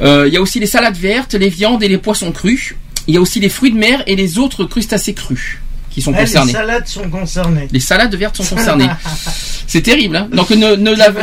Euh, 0.00 0.26
Il 0.28 0.34
y 0.34 0.36
a 0.36 0.40
aussi 0.40 0.60
les 0.60 0.66
salades 0.66 0.96
vertes, 0.96 1.34
les 1.34 1.48
viandes 1.48 1.82
et 1.82 1.88
les 1.88 1.98
poissons 1.98 2.30
crus. 2.32 2.74
Il 3.06 3.14
y 3.14 3.16
a 3.16 3.20
aussi 3.20 3.40
les 3.40 3.48
fruits 3.48 3.72
de 3.72 3.78
mer 3.78 4.02
et 4.06 4.16
les 4.16 4.38
autres 4.38 4.64
crustacés 4.64 5.14
crus 5.14 5.58
qui 5.90 6.02
sont 6.02 6.12
Eh, 6.12 6.16
les 6.16 6.20
concernés. 6.24 6.52
salades 6.52 6.86
sont 6.86 7.08
concernées. 7.08 7.68
Les 7.72 7.80
salades 7.80 8.14
vertes 8.14 8.36
sont 8.36 8.54
concernées. 8.54 8.86
C'est 9.66 9.80
terrible, 9.82 10.16
hein 10.16 10.28
Donc 10.32 10.50
ne, 10.50 10.76
ne 10.76 10.94
lave... 10.94 11.18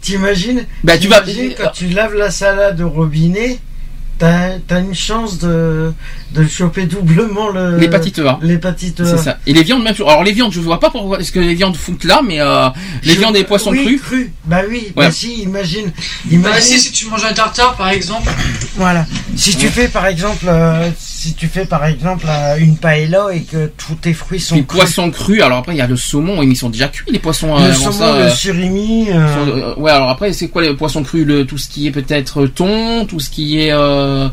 T'imagines- 0.00 0.64
Bah, 0.84 0.96
tu 0.98 1.08
vas- 1.08 1.22
quand 1.56 1.70
tu 1.72 1.88
laves 1.88 2.14
la 2.14 2.30
salade 2.30 2.80
au 2.80 2.88
robinet, 2.88 3.58
t'as 4.18 4.52
as 4.70 4.78
une 4.80 4.94
chance 4.94 5.38
de, 5.38 5.92
de 6.32 6.46
choper 6.46 6.86
doublement 6.86 7.48
le 7.48 7.78
L'hépatite 7.78 8.18
A. 8.20 8.38
L'hépatite 8.42 9.00
A. 9.00 9.04
C'est 9.04 9.18
ça. 9.18 9.38
Et 9.46 9.52
les 9.52 9.62
viandes 9.62 9.82
même 9.82 9.94
chose. 9.94 10.06
Alors 10.08 10.22
les 10.24 10.32
viandes, 10.32 10.52
je 10.52 10.60
vois 10.60 10.80
pas 10.80 10.90
pourquoi 10.90 11.20
est-ce 11.20 11.32
que 11.32 11.40
les 11.40 11.54
viandes 11.54 11.76
foutent 11.76 12.04
là, 12.04 12.20
mais 12.26 12.40
euh, 12.40 12.68
les 13.02 13.14
Je- 13.14 13.18
viandes 13.18 13.36
et 13.36 13.40
les 13.40 13.44
poissons 13.44 13.70
oui, 13.70 13.98
crus. 14.02 14.30
Bah 14.44 14.60
oui, 14.68 14.92
Ouais. 14.96 15.06
bah 15.06 15.10
si, 15.10 15.42
imagine. 15.42 15.86
Bah, 15.86 16.30
imagine 16.30 16.62
si, 16.62 16.80
si 16.80 16.92
tu 16.92 17.06
manges 17.06 17.24
un 17.24 17.32
tartare, 17.32 17.74
par 17.76 17.90
exemple. 17.90 18.30
Voilà. 18.76 19.06
Si 19.36 19.56
tu 19.56 19.68
fais 19.68 19.88
par 19.88 20.06
exemple, 20.06 20.44
euh, 20.48 20.88
si 21.24 21.34
tu 21.34 21.46
fais 21.48 21.64
par 21.64 21.84
exemple 21.86 22.26
une 22.58 22.76
paella 22.76 23.28
et 23.32 23.40
que 23.42 23.70
tous 23.78 23.94
tes 23.94 24.12
fruits 24.12 24.40
sont 24.40 24.56
Les 24.56 24.64
crus, 24.64 24.80
poissons 24.80 25.10
crus. 25.10 25.40
Alors 25.42 25.58
après 25.58 25.72
il 25.74 25.78
y 25.78 25.80
a 25.80 25.86
le 25.86 25.96
saumon, 25.96 26.42
ils 26.42 26.56
sont 26.56 26.68
déjà 26.70 26.88
cuits 26.88 27.06
les 27.10 27.18
poissons. 27.18 27.56
le 27.56 27.62
euh, 27.62 27.70
avant 27.70 27.74
saumon, 27.92 27.92
ça, 27.98 28.12
le 28.12 28.22
euh, 28.24 28.30
surimi, 28.30 29.06
euh, 29.10 29.74
ouais, 29.76 29.90
alors 29.90 30.10
après, 30.10 30.32
c'est 30.32 30.48
quoi 30.48 30.62
les 30.62 30.74
poissons 30.74 31.02
crus 31.02 31.24
le, 31.26 31.46
Tout 31.46 31.58
ce 31.58 31.68
qui 31.68 31.86
est 31.86 31.90
peut-être 31.90 32.46
thon, 32.46 33.06
tout 33.06 33.20
ce 33.20 33.30
qui 33.30 33.60
est 33.60 33.72
euh, 33.72 34.28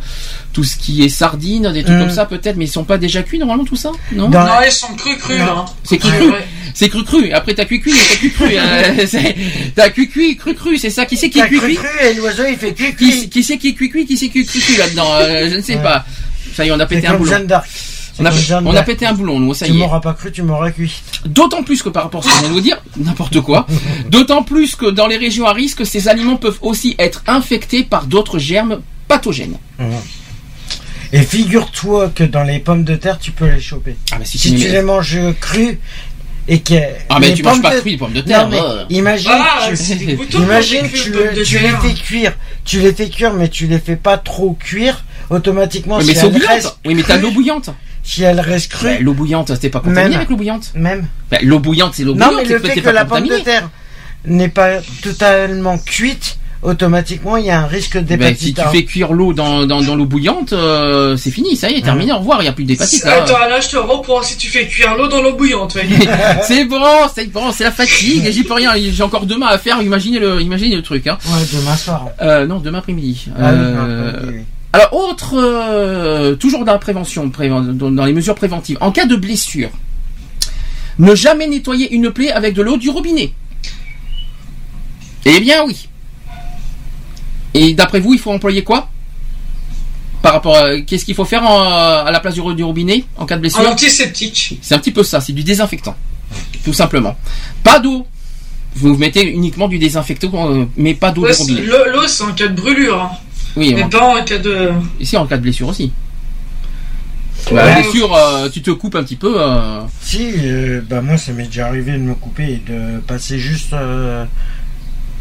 tout 0.53 0.63
ce 0.65 0.75
qui 0.75 1.03
est 1.03 1.09
sardines, 1.09 1.71
des 1.71 1.83
trucs 1.83 1.95
Mm. 1.95 1.99
comme 2.01 2.09
ça 2.11 2.25
peut-être, 2.25 2.57
mais 2.57 2.65
ils 2.65 2.67
sont 2.67 2.83
pas 2.83 2.97
déjà 2.97 3.23
cuits 3.23 3.39
normalement 3.39 3.63
tout 3.63 3.75
ça 3.77 3.91
Non 4.11 4.27
Dans- 4.27 4.43
Non, 4.43 4.51
ils 4.65 4.71
sont 4.71 4.93
crus, 4.95 5.17
crus, 5.17 5.39
hein. 5.39 5.65
C'est 5.83 5.97
cru 5.97 6.09
Ouais, 6.11 6.17
cru, 6.17 6.29
ouais. 6.31 6.47
c'est 6.73 6.89
cru 6.89 7.03
cru. 7.05 7.31
Après 7.31 7.53
t'as 7.53 7.63
cuit 7.65 7.79
cuit, 7.79 7.93
mais 7.93 7.99
t'as 8.09 8.15
cuit 8.17 8.31
cru. 8.31 8.55
c'est- 9.07 9.35
t'as 9.75 9.89
cuit 9.89 10.09
cuit, 10.09 10.35
cru 10.35 10.53
cru. 10.55 10.77
C'est 10.77 10.89
ça. 10.89 11.05
Qui 11.05 11.15
c'est 11.15 11.29
qui 11.29 11.41
cuit 11.41 11.57
cru 11.57 11.67
cuit 11.67 11.75
cru 11.75 11.87
et 12.05 12.13
l'oiseau 12.15 12.43
il 12.49 12.57
fait 12.57 12.73
cuit 12.73 12.93
Qui, 12.95 13.09
cuit. 13.11 13.29
qui 13.29 13.43
c'est 13.43 13.57
qui 13.57 13.69
est 13.69 13.73
cuit 13.73 13.89
cuit 13.89 14.05
Qui 14.05 14.17
c'est 14.17 14.27
qui 14.29 14.39
est 14.41 14.43
cuit 14.45 14.59
cuit 14.59 14.77
là-dedans 14.77 15.07
Euh, 15.21 15.49
Je 15.49 15.55
ne 15.57 15.61
sais 15.61 15.75
Ouais. 15.75 15.83
pas. 15.83 16.05
Ça 16.55 16.65
y 16.65 16.69
est, 16.69 16.71
on 16.71 16.79
a 16.79 16.85
pété 16.85 17.07
un 17.07 17.11
comme 17.11 17.19
boulon. 17.19 17.31
Jeanne 17.31 17.47
d'Arc. 17.47 17.69
On 18.19 18.25
a, 18.25 18.31
on 18.65 18.83
pété 18.83 19.05
un 19.07 19.13
boulon, 19.13 19.39
nous, 19.39 19.53
ça 19.53 19.65
Tu 19.65 19.71
y 19.71 19.75
est. 19.77 19.79
m'auras 19.79 19.99
pas 20.01 20.13
cru, 20.13 20.31
tu 20.31 20.43
m'auras 20.43 20.69
cuit. 20.71 21.01
D'autant 21.25 21.63
plus 21.63 21.81
que 21.81 21.89
par 21.89 22.03
rapport 22.03 22.19
à 22.19 22.23
ce 22.23 22.27
que 22.29 22.35
je 22.35 22.39
viens 22.41 22.49
de 22.49 22.53
vous 22.53 22.61
dire, 22.61 22.77
n'importe 22.97 23.39
quoi, 23.41 23.65
d'autant 24.09 24.43
plus 24.43 24.75
que 24.75 24.85
dans 24.85 25.07
les 25.07 25.17
régions 25.17 25.47
à 25.47 25.53
risque, 25.53 25.85
ces 25.85 26.07
aliments 26.09 26.35
peuvent 26.35 26.59
aussi 26.61 26.95
être 26.99 27.23
infectés 27.25 27.83
par 27.83 28.05
d'autres 28.05 28.37
germes 28.37 28.81
pathogènes. 29.07 29.57
Et 31.13 31.23
figure-toi 31.23 32.11
que 32.13 32.23
dans 32.23 32.43
les 32.43 32.59
pommes 32.59 32.83
de 32.83 32.95
terre, 32.95 33.19
tu 33.19 33.31
peux 33.31 33.47
les 33.49 33.59
choper. 33.59 33.95
Ah 34.11 34.17
bah 34.17 34.25
si, 34.25 34.37
Si 34.37 34.53
tu 34.55 34.61
tu 34.61 34.67
les 34.71 34.81
manges 34.81 35.17
crues 35.41 35.79
et 36.47 36.59
que. 36.61 36.75
Ah 37.09 37.17
mais 37.19 37.33
tu 37.33 37.43
manges 37.43 37.61
pas 37.61 37.75
de- 37.75 37.79
crues 37.81 37.91
les 37.91 37.97
pommes 37.97 38.13
de 38.13 38.21
terre. 38.21 38.43
Non, 38.45 38.49
mais 38.49 38.59
euh. 38.61 38.85
imagine, 38.89 39.31
Ah, 39.33 39.67
tu- 39.73 40.37
imagine 40.37 40.87
tu, 40.89 41.11
tu 41.45 41.59
les 41.59 41.69
fais 41.69 41.93
cuire, 41.93 42.33
tu 42.63 42.79
les 42.79 42.93
fais 42.93 43.09
cuire, 43.09 43.33
mais 43.33 43.49
tu 43.49 43.67
les 43.67 43.79
fais 43.79 43.97
pas 43.97 44.17
trop 44.17 44.53
cuire. 44.53 45.03
Automatiquement, 45.31 45.97
Oui, 45.97 46.03
si 46.03 46.09
mais 46.09 46.15
c'est 46.15 46.25
eau 46.25 46.27
elles 46.27 46.33
bouillante. 46.33 46.49
restent 46.49 46.77
Oui 46.85 46.93
mais 46.95 47.03
t'as 47.03 47.17
l'eau 47.17 47.31
bouillante. 47.31 47.69
Si 48.03 48.21
elles 48.23 48.39
restent 48.39 48.71
Bah, 48.71 48.77
crues, 48.95 49.03
l'eau 49.03 49.13
bouillante, 49.13 49.47
c'était 49.53 49.69
pas 49.69 49.79
contaminé 49.79 50.03
Même. 50.09 50.13
avec 50.17 50.29
l'eau 50.29 50.35
bouillante. 50.37 50.71
même. 50.75 51.05
Bah, 51.29 51.37
l'eau 51.41 51.59
bouillante, 51.59 51.93
c'est 51.95 52.03
l'eau 52.03 52.13
Non, 52.15 52.27
bouillante. 52.27 52.43
mais 52.47 52.53
le 52.53 52.59
fait 52.59 52.81
que 52.81 52.89
la 52.89 53.05
pomme 53.05 53.27
de 53.27 53.37
terre 53.37 53.69
n'est 54.25 54.49
pas 54.49 54.77
totalement 55.01 55.77
cuite, 55.77 56.37
automatiquement, 56.63 57.37
il 57.37 57.45
y 57.45 57.49
a 57.49 57.59
un 57.61 57.65
risque 57.67 57.93
Bah, 57.95 57.99
si 58.01 58.05
d'hépatite 58.05 58.55
tu 58.55 58.61
A. 58.61 58.69
fais 58.69 58.83
cuire 58.85 59.13
l'eau 59.13 59.33
dans, 59.33 59.65
dans, 59.65 59.81
dans 59.81 59.95
l'eau 59.95 60.05
bouillante, 60.05 60.53
euh, 60.53 61.15
c'est 61.17 61.31
fini, 61.31 61.55
ça 61.55 61.69
y 61.71 61.75
est, 61.75 61.81
terminé, 61.81 62.11
au 62.11 62.17
revoir, 62.19 62.39
il 62.41 62.43
n'y 62.43 62.49
a 62.49 62.53
plus 62.53 62.65
d'hépatite. 62.65 63.03
là. 63.05 63.23
Attends, 63.23 63.39
là, 63.39 63.59
je 63.61 63.69
te 63.69 63.77
reprends 63.77 64.21
si 64.23 64.37
tu 64.37 64.47
fais 64.49 64.67
cuire 64.67 64.95
l'eau 64.97 65.07
dans 65.07 65.21
l'eau 65.21 65.33
bouillante, 65.35 65.77
c'est 66.43 66.65
bon, 66.65 66.81
c'est 67.15 67.31
bon, 67.31 67.51
c'est 67.51 67.63
la 67.63 67.71
fatigue, 67.71 68.29
j'y 68.31 68.43
peux 68.43 68.53
rien, 68.53 68.73
j'ai 68.75 69.03
encore 69.03 69.25
demain 69.25 69.47
à 69.47 69.57
faire, 69.57 69.81
imaginez 69.81 70.19
le, 70.19 70.41
imaginez 70.41 70.75
le 70.75 70.81
truc. 70.83 71.07
Hein. 71.07 71.17
Ouais, 71.27 71.39
demain 71.53 71.75
soir. 71.77 72.07
Euh, 72.21 72.45
non, 72.45 72.59
demain 72.59 72.79
après-midi. 72.79 73.25
Ah 73.37 73.51
oui, 73.53 73.57
Euh, 73.59 74.11
non, 74.11 74.27
oui. 74.29 74.41
Alors, 74.73 74.93
autre, 74.93 75.33
euh, 75.35 76.35
toujours 76.35 76.63
dans 76.63 76.71
la 76.71 76.77
prévention, 76.79 77.27
préven- 77.29 77.75
dans 77.75 78.05
les 78.05 78.13
mesures 78.13 78.35
préventives, 78.35 78.77
en 78.79 78.91
cas 78.91 79.05
de 79.05 79.15
blessure, 79.17 79.69
ne 80.99 81.13
jamais 81.15 81.47
nettoyer 81.47 81.93
une 81.93 82.11
plaie 82.11 82.31
avec 82.31 82.53
de 82.53 82.61
l'eau 82.61 82.77
du 82.77 82.89
robinet. 82.89 83.33
Eh 85.25 85.39
bien 85.39 85.63
oui. 85.65 85.87
Et 87.53 87.73
d'après 87.73 87.99
vous, 87.99 88.13
il 88.13 88.19
faut 88.19 88.31
employer 88.31 88.63
quoi? 88.63 88.89
Par 90.21 90.33
rapport 90.33 90.55
à 90.55 90.79
qu'est-ce 90.81 91.03
qu'il 91.03 91.15
faut 91.15 91.25
faire 91.25 91.43
en- 91.43 91.61
à 92.05 92.09
la 92.11 92.19
place 92.19 92.35
du, 92.35 92.41
ro- 92.41 92.53
du 92.53 92.63
robinet 92.63 93.03
en 93.17 93.25
cas 93.25 93.35
de 93.35 93.41
blessure? 93.41 93.67
Antiseptique. 93.67 94.59
C'est 94.61 94.73
un 94.75 94.79
petit 94.79 94.91
peu 94.91 95.03
ça, 95.03 95.19
c'est 95.19 95.33
du 95.33 95.43
désinfectant, 95.43 95.95
tout 96.63 96.73
simplement. 96.73 97.17
Pas 97.63 97.79
d'eau. 97.79 98.07
Vous 98.75 98.95
mettez 98.95 99.23
uniquement 99.29 99.67
du 99.67 99.77
désinfectant, 99.79 100.49
euh, 100.49 100.65
mais 100.77 100.93
pas 100.93 101.11
d'eau 101.11 101.23
Ouais, 101.23 101.31
de 101.33 101.35
robinet. 101.37 101.61
L'eau, 101.63 101.83
l'eau, 101.91 102.07
c'est 102.07 102.23
en 102.23 102.31
cas 102.31 102.47
de 102.47 102.55
brûlure, 102.55 103.01
hein. 103.01 103.11
Oui, 103.55 103.73
Mais 103.75 103.83
en- 103.83 103.89
pas 103.89 104.01
en 104.03 104.23
cas 104.23 104.37
de. 104.37 104.69
ici 104.99 105.17
en 105.17 105.25
cas 105.25 105.37
de 105.37 105.41
blessure 105.43 105.67
aussi. 105.67 105.91
Ouais. 107.51 107.55
La 107.57 107.81
blessure, 107.81 108.13
euh, 108.15 108.49
tu 108.49 108.61
te 108.61 108.71
coupes 108.71 108.95
un 108.95 109.03
petit 109.03 109.15
peu. 109.15 109.35
euh, 109.41 109.81
Si, 110.01 110.31
euh, 110.43 110.81
bah 110.87 111.01
moi 111.01 111.17
ça 111.17 111.31
m'est 111.33 111.45
déjà 111.45 111.67
arrivé 111.67 111.93
de 111.93 111.97
me 111.97 112.13
couper 112.13 112.43
et 112.53 112.71
de 112.71 112.99
passer 112.99 113.39
juste. 113.39 113.73
euh, 113.73 114.25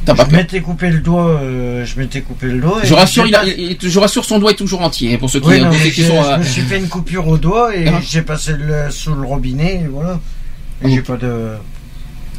T'as 0.05 0.15
pas 0.15 0.26
je 0.31 0.34
m'étais 0.36 0.60
coupé 0.62 0.89
le 0.91 1.00
doigt, 1.00 1.28
euh, 1.42 1.84
je 1.84 1.99
m'étais 1.99 2.23
coupé 2.23 2.47
le 2.47 2.60
doigt. 2.60 2.81
et 2.83 2.86
Je 2.86 2.94
rassure, 2.94 3.26
il 3.26 3.34
a- 3.34 3.44
il- 3.44 3.76
je 3.83 3.99
rassure, 3.99 4.25
son 4.25 4.39
doigt 4.39 4.50
est 4.52 4.55
toujours 4.55 4.81
entier. 4.81 5.18
Pour 5.18 5.28
ceux 5.28 5.41
qui, 5.41 5.49
Oui, 5.49 5.60
non, 5.60 5.70
ceux 5.73 5.91
qui 5.91 6.05
sont. 6.05 6.23
je 6.23 6.39
me 6.39 6.42
suis 6.44 6.62
fait 6.62 6.78
une 6.78 6.89
coupure 6.89 7.26
au 7.28 7.36
doigt 7.36 7.75
et 7.76 7.86
Ah. 7.89 8.00
j'ai 8.02 8.23
passé 8.23 8.52
le, 8.59 8.91
sous 8.91 9.15
le 9.15 9.26
robinet 9.26 9.83
et 9.84 9.89
voilà. 9.89 10.18
Et 10.83 10.86
Oh. 10.86 10.89
j'ai 10.89 11.02
pas 11.02 11.17
de. 11.17 11.50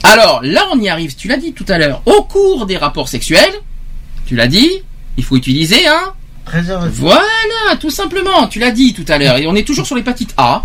Alors 0.03 0.41
là, 0.43 0.65
on 0.73 0.79
y 0.79 0.89
arrive. 0.89 1.15
Tu 1.15 1.27
l'as 1.27 1.37
dit 1.37 1.53
tout 1.53 1.65
à 1.67 1.77
l'heure. 1.77 2.01
Au 2.07 2.23
cours 2.23 2.65
des 2.65 2.77
rapports 2.77 3.07
sexuels, 3.09 3.53
tu 4.25 4.35
l'as 4.35 4.47
dit, 4.47 4.69
il 5.17 5.23
faut 5.23 5.35
utiliser 5.35 5.87
un. 5.87 6.13
Préservatif. 6.45 6.95
Voilà, 6.99 7.75
tout 7.79 7.91
simplement. 7.91 8.47
Tu 8.47 8.59
l'as 8.59 8.71
dit 8.71 8.93
tout 8.93 9.05
à 9.07 9.17
l'heure. 9.17 9.37
Et 9.37 9.45
on 9.47 9.55
est 9.55 9.63
toujours 9.65 9.85
sur 9.85 9.95
l'hépatite 9.95 10.33
A. 10.37 10.63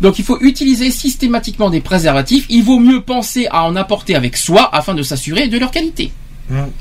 Donc 0.00 0.18
il 0.18 0.24
faut 0.24 0.38
utiliser 0.40 0.90
systématiquement 0.90 1.68
des 1.70 1.80
préservatifs. 1.80 2.46
Il 2.48 2.64
vaut 2.64 2.78
mieux 2.78 3.02
penser 3.02 3.46
à 3.50 3.64
en 3.64 3.76
apporter 3.76 4.14
avec 4.14 4.36
soi 4.36 4.68
afin 4.74 4.94
de 4.94 5.02
s'assurer 5.02 5.48
de 5.48 5.58
leur 5.58 5.70
qualité. 5.70 6.10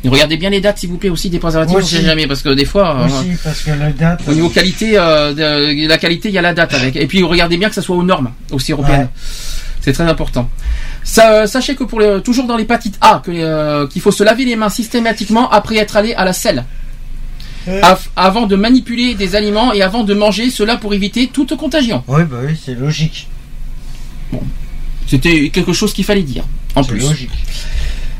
Regardez 0.06 0.38
bien 0.38 0.50
les 0.50 0.62
dates, 0.62 0.78
s'il 0.78 0.90
vous 0.90 0.98
plaît, 0.98 1.10
aussi 1.10 1.30
des 1.30 1.40
préservatifs. 1.40 1.76
On 1.76 1.82
sait 1.82 1.98
aussi. 1.98 2.06
jamais 2.06 2.28
parce 2.28 2.42
que 2.42 2.50
des 2.54 2.66
fois. 2.66 2.98
euh, 3.00 3.06
Aussi, 3.06 3.32
parce 3.44 3.62
que 3.64 3.72
la 3.72 3.92
date. 3.92 4.22
Au 4.28 4.34
niveau 4.34 4.50
qualité, 4.50 4.94
euh, 4.98 5.34
de, 5.34 5.88
la 5.88 5.98
qualité, 5.98 6.30
il 6.30 6.36
y 6.36 6.38
a 6.38 6.42
la 6.42 6.54
date 6.54 6.74
avec. 6.74 6.96
Et 6.96 7.08
puis 7.08 7.24
regardez 7.24 7.58
bien 7.58 7.68
que 7.70 7.76
ça 7.76 7.82
soit 7.82 7.96
aux 7.96 8.04
normes, 8.04 8.32
aussi 8.52 8.72
européennes. 8.72 9.02
Ouais. 9.02 9.75
C'est 9.86 9.94
très 9.94 10.06
important. 10.06 10.50
Ça, 11.04 11.46
sachez 11.46 11.76
que 11.76 11.84
pour 11.84 12.00
les, 12.00 12.20
toujours 12.24 12.48
dans 12.48 12.58
l'hépatite 12.58 12.98
A, 13.02 13.22
euh, 13.28 13.86
qu'il 13.86 14.02
faut 14.02 14.10
se 14.12 14.24
laver 14.24 14.44
les 14.44 14.56
mains 14.56 14.70
systématiquement 14.70 15.48
après 15.52 15.78
être 15.78 15.96
allé 15.96 16.16
à 16.16 16.26
la 16.26 16.34
selle. 16.34 16.66
Avant 18.16 18.48
de 18.48 18.56
manipuler 18.56 19.14
des 19.14 19.36
aliments 19.36 19.74
et 19.74 19.84
avant 19.84 20.04
de 20.04 20.16
manger, 20.16 20.50
cela 20.50 20.78
pour 20.78 20.96
éviter 20.96 21.28
toute 21.28 21.56
contagion. 21.56 22.04
Oui, 22.08 22.24
bah 22.24 22.38
oui, 22.44 22.60
c'est 22.60 22.74
logique. 22.74 23.28
C'était 25.06 25.50
quelque 25.50 25.74
chose 25.74 25.94
qu'il 25.94 26.04
fallait 26.04 26.24
dire. 26.24 26.46
En 26.74 26.82
C'est 26.82 26.90
plus. 26.90 27.02
logique. 27.02 27.30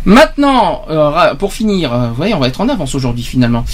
Maintenant, 0.06 0.84
euh, 0.92 1.34
pour 1.34 1.52
finir, 1.52 1.92
euh, 1.92 2.10
vous 2.10 2.16
voyez, 2.16 2.36
on 2.36 2.40
va 2.40 2.48
être 2.48 2.62
en 2.62 2.70
avance 2.70 2.94
aujourd'hui 2.94 3.24
finalement. 3.24 3.66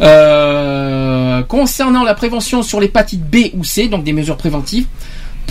Euh, 0.00 1.42
concernant 1.42 2.04
la 2.04 2.14
prévention 2.14 2.62
sur 2.62 2.78
l'hépatite 2.78 3.28
B 3.28 3.50
ou 3.54 3.64
C, 3.64 3.88
donc 3.88 4.04
des 4.04 4.12
mesures 4.12 4.36
préventives. 4.36 4.86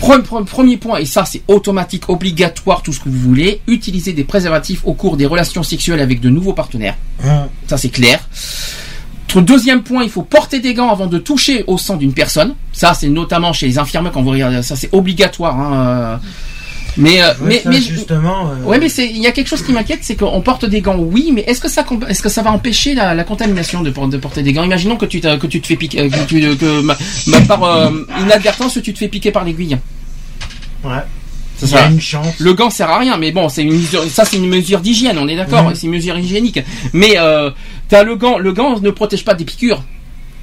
Pre- 0.00 0.22
pre- 0.22 0.44
Premier 0.44 0.76
point, 0.78 0.98
et 0.98 1.04
ça 1.04 1.24
c'est 1.24 1.42
automatique, 1.48 2.08
obligatoire, 2.08 2.82
tout 2.82 2.92
ce 2.92 3.00
que 3.00 3.08
vous 3.08 3.18
voulez, 3.18 3.60
utiliser 3.66 4.12
des 4.12 4.24
préservatifs 4.24 4.80
au 4.84 4.94
cours 4.94 5.16
des 5.16 5.26
relations 5.26 5.62
sexuelles 5.62 6.00
avec 6.00 6.20
de 6.20 6.30
nouveaux 6.30 6.54
partenaires. 6.54 6.96
Hum. 7.24 7.48
Ça 7.66 7.76
c'est 7.76 7.90
clair. 7.90 8.20
Deuxième 9.36 9.82
point, 9.84 10.02
il 10.02 10.10
faut 10.10 10.22
porter 10.22 10.58
des 10.58 10.74
gants 10.74 10.90
avant 10.90 11.06
de 11.06 11.18
toucher 11.18 11.62
au 11.68 11.78
sang 11.78 11.96
d'une 11.96 12.12
personne. 12.12 12.54
Ça 12.72 12.94
c'est 12.94 13.08
notamment 13.08 13.52
chez 13.52 13.66
les 13.68 13.78
infirmiers 13.78 14.10
quand 14.12 14.22
vous 14.22 14.30
regardez, 14.30 14.62
ça 14.62 14.74
c'est 14.74 14.88
obligatoire. 14.92 15.56
hein, 15.58 15.72
euh. 15.74 16.16
Mais, 16.96 17.22
euh, 17.22 17.32
mais, 17.40 17.62
mais 17.66 17.80
justement. 17.80 18.50
euh, 18.50 18.64
Ouais, 18.64 18.78
mais 18.78 18.88
c'est 18.88 19.06
il 19.06 19.18
y 19.18 19.26
a 19.26 19.32
quelque 19.32 19.48
chose 19.48 19.62
qui 19.62 19.72
m'inquiète, 19.72 20.00
c'est 20.02 20.16
qu'on 20.16 20.40
porte 20.40 20.64
des 20.64 20.80
gants, 20.80 20.96
oui, 20.98 21.30
mais 21.32 21.42
est-ce 21.46 21.60
que 21.60 21.68
ça 21.68 21.84
est-ce 22.08 22.20
que 22.22 22.28
ça 22.28 22.42
va 22.42 22.50
empêcher 22.52 22.94
la, 22.94 23.14
la 23.14 23.24
contamination 23.24 23.82
de, 23.82 23.90
por- 23.90 24.08
de 24.08 24.16
porter 24.16 24.42
des 24.42 24.52
gants? 24.52 24.64
Imaginons 24.64 24.96
que 24.96 25.06
tu 25.06 25.20
que 25.20 25.46
tu 25.46 25.60
te 25.60 25.66
fais 25.66 25.76
piquer, 25.76 26.00
euh, 26.02 26.08
que, 26.10 26.26
tu, 26.26 26.56
que 26.56 26.80
ma- 26.82 26.96
ma- 27.28 27.40
par 27.42 27.62
euh, 27.64 27.90
inadvertance 28.20 28.78
tu 28.82 28.92
te 28.92 28.98
fais 28.98 29.08
piquer 29.08 29.30
par 29.30 29.44
l'aiguille. 29.44 29.78
Ouais. 30.84 30.90
Ça, 31.58 31.66
ça- 31.66 31.86
une 31.88 32.00
chance. 32.00 32.34
Le 32.38 32.54
gant 32.54 32.70
sert 32.70 32.88
à 32.90 32.98
rien, 32.98 33.16
mais 33.18 33.32
bon, 33.32 33.48
c'est 33.50 33.62
une 33.62 33.72
mesure, 33.74 34.02
ça 34.10 34.24
c'est 34.24 34.38
une 34.38 34.48
mesure 34.48 34.80
d'hygiène, 34.80 35.18
on 35.18 35.28
est 35.28 35.36
d'accord, 35.36 35.64
Mhm. 35.68 35.74
c'est 35.74 35.86
une 35.86 35.92
mesure 35.92 36.18
hygiénique. 36.18 36.60
Mais 36.94 37.18
euh, 37.18 37.50
t'as 37.88 38.02
le 38.02 38.16
gant, 38.16 38.38
le 38.38 38.52
gant 38.52 38.80
ne 38.80 38.90
protège 38.90 39.24
pas 39.24 39.34
des 39.34 39.44
piquures, 39.44 39.82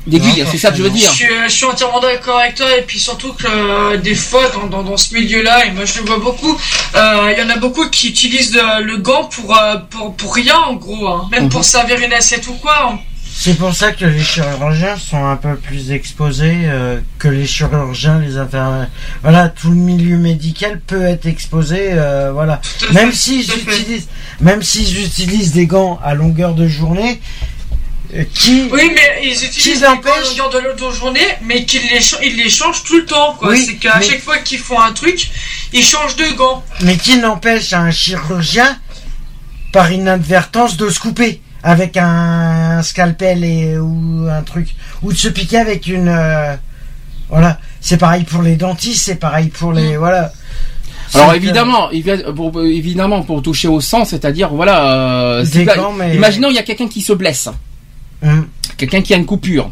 d'aiguilles, 0.07 0.43
Non, 0.43 0.49
c'est 0.51 0.57
ça 0.57 0.71
que 0.71 0.77
je 0.77 0.83
veux 0.83 0.89
Je 0.89 0.93
dire. 0.95 1.11
suis, 1.11 1.25
je 1.47 1.51
suis 1.51 1.65
entièrement 1.65 1.99
d'accord 1.99 2.39
avec 2.39 2.55
toi 2.55 2.65
et 2.77 2.81
puis 2.81 2.99
surtout 2.99 3.33
que 3.33 3.45
euh, 3.47 3.97
des 3.97 4.15
fois 4.15 4.43
dans, 4.53 4.67
dans, 4.67 4.83
dans 4.83 4.97
ce 4.97 5.13
milieu-là 5.13 5.65
et 5.65 5.71
moi 5.71 5.85
je 5.85 5.99
le 5.99 6.05
vois 6.05 6.19
beaucoup, 6.19 6.57
euh, 6.95 7.33
il 7.35 7.39
y 7.39 7.45
en 7.45 7.49
a 7.49 7.57
beaucoup 7.57 7.87
qui 7.89 8.09
utilisent 8.09 8.53
le, 8.55 8.83
le 8.83 8.97
gant 8.97 9.25
pour, 9.25 9.55
euh, 9.57 9.75
pour 9.89 10.15
pour 10.15 10.33
rien 10.35 10.57
en 10.57 10.73
gros, 10.75 11.07
hein. 11.07 11.27
même 11.31 11.43
Mhm. 11.43 11.49
pour 11.49 11.63
servir 11.63 11.99
une 11.99 12.13
assiette 12.13 12.47
ou 12.47 12.53
quoi. 12.53 12.89
hein. 12.93 12.99
C'est 13.39 13.53
pour 13.55 13.71
ça 13.71 13.91
que 13.91 14.03
les 14.03 14.23
chirurgiens 14.23 14.97
sont 14.97 15.23
un 15.23 15.35
peu 15.35 15.55
plus 15.57 15.91
exposés 15.91 16.61
euh, 16.65 16.99
que 17.19 17.27
les 17.27 17.45
chirurgiens, 17.45 18.17
les 18.17 18.35
infirmiers. 18.37 18.87
Voilà, 19.21 19.49
tout 19.49 19.69
le 19.69 19.75
milieu 19.75 20.17
médical 20.17 20.79
peut 20.79 21.03
être 21.03 21.27
exposé. 21.27 21.89
euh, 21.91 22.31
voilà, 22.33 22.59
même 22.93 23.11
s'ils 23.11 23.41
utilisent, 23.43 24.07
même 24.41 24.63
s'ils 24.63 25.05
utilisent 25.05 25.51
des 25.51 25.67
gants 25.67 25.99
à 26.03 26.15
longueur 26.15 26.55
de 26.55 26.67
journée, 26.67 27.21
qui 28.33 28.69
Oui, 28.71 28.91
mais 28.93 29.21
ils 29.23 29.31
utilisent 29.31 29.53
Qu'ils 29.55 29.73
les 29.73 29.79
de 30.53 30.59
l'autre 30.59 30.91
journée, 30.93 31.19
mais 31.43 31.65
qu'ils 31.65 31.81
les, 31.89 31.99
ils 32.27 32.37
les 32.37 32.49
changent 32.49 32.83
tout 32.83 32.97
le 32.97 33.05
temps. 33.05 33.33
quoi. 33.37 33.49
Oui, 33.49 33.65
c'est 33.67 33.75
qu'à 33.75 33.99
mais- 33.99 34.05
chaque 34.05 34.21
fois 34.21 34.37
qu'ils 34.39 34.59
font 34.59 34.79
un 34.79 34.91
truc, 34.93 35.29
ils 35.73 35.83
changent 35.83 36.15
de 36.15 36.25
gants. 36.35 36.63
mais 36.81 36.95
qui 36.97 37.17
n'empêche 37.17 37.73
un 37.73 37.91
chirurgien 37.91 38.77
par 39.73 39.91
inadvertance 39.91 40.77
de 40.77 40.89
se 40.89 40.99
couper 40.99 41.41
avec 41.63 41.97
un 41.97 42.81
scalpel 42.81 43.43
et 43.43 43.77
ou 43.77 44.27
un 44.31 44.41
truc 44.41 44.69
ou 45.03 45.11
de 45.11 45.17
se 45.17 45.27
piquer 45.27 45.57
avec 45.57 45.87
une 45.87 46.07
euh, 46.07 46.55
voilà 47.29 47.59
c'est 47.81 47.97
pareil 47.97 48.23
pour 48.23 48.41
les 48.43 48.55
dentistes 48.55 49.03
c'est 49.05 49.15
pareil 49.15 49.47
pour 49.49 49.73
les 49.73 49.97
voilà 49.97 50.31
Alors 51.13 51.33
évidemment, 51.33 51.89
évi- 51.91 52.33
pour, 52.33 52.61
évidemment 52.63 53.23
pour 53.23 53.41
toucher 53.41 53.67
au 53.67 53.81
sang, 53.81 54.05
c'est-à-dire 54.05 54.49
voilà, 54.49 54.93
euh, 54.93 55.45
gants, 55.75 55.91
mais- 55.93 56.15
imaginons 56.15 56.49
il 56.49 56.55
y 56.55 56.59
a 56.59 56.63
quelqu'un 56.63 56.87
qui 56.87 57.01
se 57.01 57.13
blesse. 57.13 57.49
Hum. 58.23 58.47
quelqu'un 58.77 59.01
qui 59.01 59.13
a 59.13 59.17
une 59.17 59.25
coupure, 59.25 59.69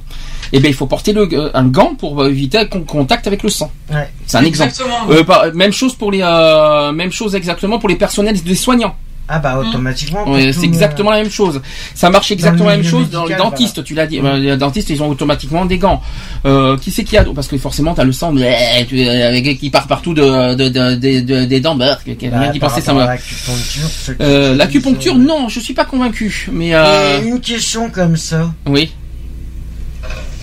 eh 0.53 0.59
bien 0.59 0.69
il 0.69 0.75
faut 0.75 0.85
porter 0.85 1.13
le, 1.13 1.27
euh, 1.33 1.49
un 1.55 1.65
gant 1.65 1.95
pour 1.95 2.21
euh, 2.21 2.29
éviter 2.29 2.59
le 2.59 2.65
con- 2.65 2.81
contact 2.83 3.25
avec 3.27 3.41
le 3.43 3.49
sang. 3.49 3.71
Ouais. 3.91 4.09
C'est 4.27 4.37
un 4.37 4.43
exemple. 4.43 4.69
Exactement. 4.69 5.09
Euh, 5.09 5.23
par- 5.23 5.51
même 5.53 5.71
chose 5.73 5.95
pour 5.95 6.11
les, 6.11 6.21
euh, 6.21 6.91
même 6.91 7.11
chose 7.11 7.33
exactement 7.35 7.79
pour 7.79 7.89
les 7.89 7.95
personnels 7.95 8.41
des 8.41 8.55
soignants. 8.55 8.95
Ah 9.27 9.39
bah 9.39 9.57
automatiquement 9.57 10.29
Ouais, 10.29 10.51
tout, 10.53 10.59
c'est 10.59 10.65
exactement 10.67 11.09
la 11.11 11.17
même 11.23 11.31
chose. 11.31 11.59
Ça 11.95 12.09
marche 12.11 12.31
exactement 12.31 12.69
la 12.69 12.77
même 12.77 12.85
chose 12.85 13.09
dans 13.09 13.25
les 13.25 13.35
dentistes. 13.35 13.83
Tu 13.83 13.95
l'as 13.95 14.05
dit. 14.05 14.19
Euh, 14.23 14.37
Les 14.37 14.55
dentistes 14.57 14.89
ils 14.91 15.01
ont 15.01 15.09
automatiquement 15.09 15.65
des 15.65 15.77
gants. 15.79 16.01
Euh, 16.45 16.77
qui 16.77 16.91
c'est 16.91 17.03
qui 17.03 17.17
a 17.17 17.23
parce 17.33 17.47
que 17.47 17.57
forcément 17.57 17.93
t'as 17.95 18.03
le 18.03 18.11
sang 18.11 18.31
bleh, 18.33 18.55
euh, 18.93 19.53
qui 19.55 19.69
part 19.71 19.87
partout 19.87 20.13
de, 20.13 20.53
de, 20.53 20.69
de- 20.69 20.95
de- 20.95 21.19
de- 21.21 21.45
des 21.45 21.59
dents. 21.59 21.75
Bah, 21.75 21.97
Bah, 22.05 22.49
qui 22.53 22.59
par 22.59 22.69
pensait 22.69 22.81
ça. 22.81 22.93
l'acupuncture, 22.93 24.15
Euh, 24.21 24.55
L'acupuncture, 24.55 25.15
euh, 25.15 25.17
non, 25.17 25.49
je 25.49 25.59
suis 25.59 25.73
pas 25.73 25.85
convaincu. 25.85 26.47
Mais 26.51 26.75
euh, 26.75 27.19
Et 27.21 27.27
une 27.27 27.39
question 27.41 27.89
comme 27.89 28.17
ça 28.17 28.51
oui. 28.67 28.91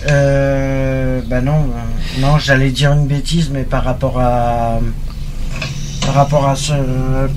euh, 0.09 1.21
bah 1.27 1.39
non 1.41 1.53
euh, 1.53 2.21
non 2.21 2.37
j'allais 2.37 2.69
dire 2.71 2.91
une 2.91 3.07
bêtise 3.07 3.49
mais 3.53 3.63
par 3.63 3.83
rapport 3.85 4.19
à 4.19 4.79
par 6.05 6.15
rapport 6.15 6.47
à 6.49 6.55
ce 6.55 6.73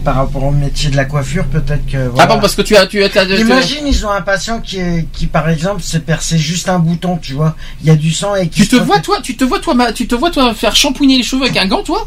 par 0.05 0.17
rapport 0.17 0.45
au 0.45 0.51
métier 0.51 0.91
de 0.91 0.97
la 0.97 1.05
coiffure 1.05 1.45
peut-être 1.47 1.87
que 1.87 1.97
Ah 1.97 2.09
voilà. 2.13 2.27
bon, 2.35 2.41
parce 2.41 2.55
que 2.55 2.63
tu 2.63 2.77
as, 2.77 2.87
tu 2.87 3.03
as, 3.03 3.09
tu- 3.09 3.41
Imagine, 3.41 3.87
ils 3.87 4.05
ont 4.07 4.11
un 4.11 4.21
patient 4.23 4.61
qui, 4.61 4.79
est- 4.79 5.07
qui 5.13 5.27
par 5.27 5.49
exemple, 5.49 5.83
s'est 5.83 6.01
percé 6.01 6.37
juste 6.39 6.69
un 6.69 6.79
bouton, 6.79 7.17
tu 7.19 7.35
vois. 7.35 7.55
Il 7.83 7.87
y 7.87 7.91
a 7.91 7.97
du 7.97 8.13
sang 8.13 8.35
et 8.35 8.49
qui 8.49 8.63
Tu 8.63 8.69
te 8.69 8.77
vois 8.77 8.99
toi, 9.01 9.19
tu 9.23 9.37
te 9.37 9.45
vois 9.45 9.61
toi, 9.61 9.75
ma- 9.75 9.93
tu 9.93 10.07
te 10.07 10.15
vois 10.15 10.31
toi 10.31 10.53
faire 10.55 10.75
shampouiner 10.75 11.17
les 11.19 11.23
cheveux 11.23 11.43
avec 11.43 11.57
un 11.57 11.67
gant, 11.67 11.83
toi, 11.83 12.07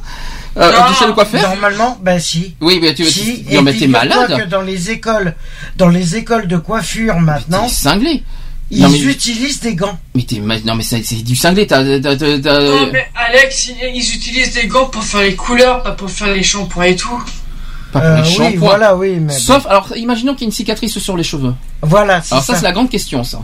euh, 0.57 0.71
Non. 0.71 1.13
de. 1.15 1.41
Normalement, 1.41 1.97
ben 2.01 2.19
si. 2.19 2.55
Oui, 2.61 2.79
mais 2.81 2.93
tu 2.93 3.05
Si, 3.05 3.45
non, 3.51 3.61
mais 3.61 3.73
t'es 3.73 3.87
malade. 3.87 4.37
que 4.37 4.45
dans 4.49 4.61
les 4.61 4.91
écoles, 4.91 5.35
dans 5.77 5.89
les 5.89 6.15
écoles 6.17 6.47
de 6.47 6.57
coiffure 6.57 7.19
maintenant, 7.19 7.67
cinglé. 7.67 8.23
Ils 8.71 8.81
non, 8.81 8.89
mais- 8.89 8.99
utilisent 8.99 9.59
des 9.61 9.75
gants. 9.75 9.97
Mais 10.15 10.23
t'es, 10.23 10.39
ma- 10.39 10.59
non 10.59 10.75
mais 10.75 10.83
c'est, 10.83 11.03
c'est 11.03 11.23
du 11.23 11.35
cinglé. 11.35 11.65
T'as- 11.67 11.83
t'as- 11.99 12.15
Non, 12.15 12.89
mais 12.91 13.07
Alex, 13.15 13.71
ils, 13.81 13.99
utilisent 14.15 14.53
des 14.53 14.67
gants 14.67 14.85
pour 14.85 15.03
faire 15.03 15.21
les 15.21 15.35
couleurs, 15.35 15.81
pas 15.83 15.91
pour 15.91 16.09
faire 16.09 16.33
les 16.33 16.43
shampoings 16.43 16.85
et 16.85 16.95
tout. 16.95 17.21
pas 17.91 17.99
pour 18.01 18.09
Euh, 18.09 18.15
les 18.17 18.21
oui, 18.29 18.35
shampoings. 18.35 18.59
voilà, 18.59 18.95
oui, 18.95 19.17
mais 19.19 19.33
Sauf, 19.33 19.65
alors, 19.65 19.91
imaginons 19.95 20.33
qu'il 20.33 20.41
y 20.41 20.45
ait 20.45 20.49
une 20.49 20.51
cicatrice 20.55 20.99
sur 20.99 21.17
les 21.17 21.23
cheveux. 21.23 21.53
voilà, 21.81 22.21
c'est 22.21 22.33
Alors 22.33 22.43
ça, 22.43 22.53
ça. 22.53 22.59
c'est 22.59 22.65
la 22.65 22.71
grande 22.71 22.89
question, 22.89 23.23
ça. 23.23 23.41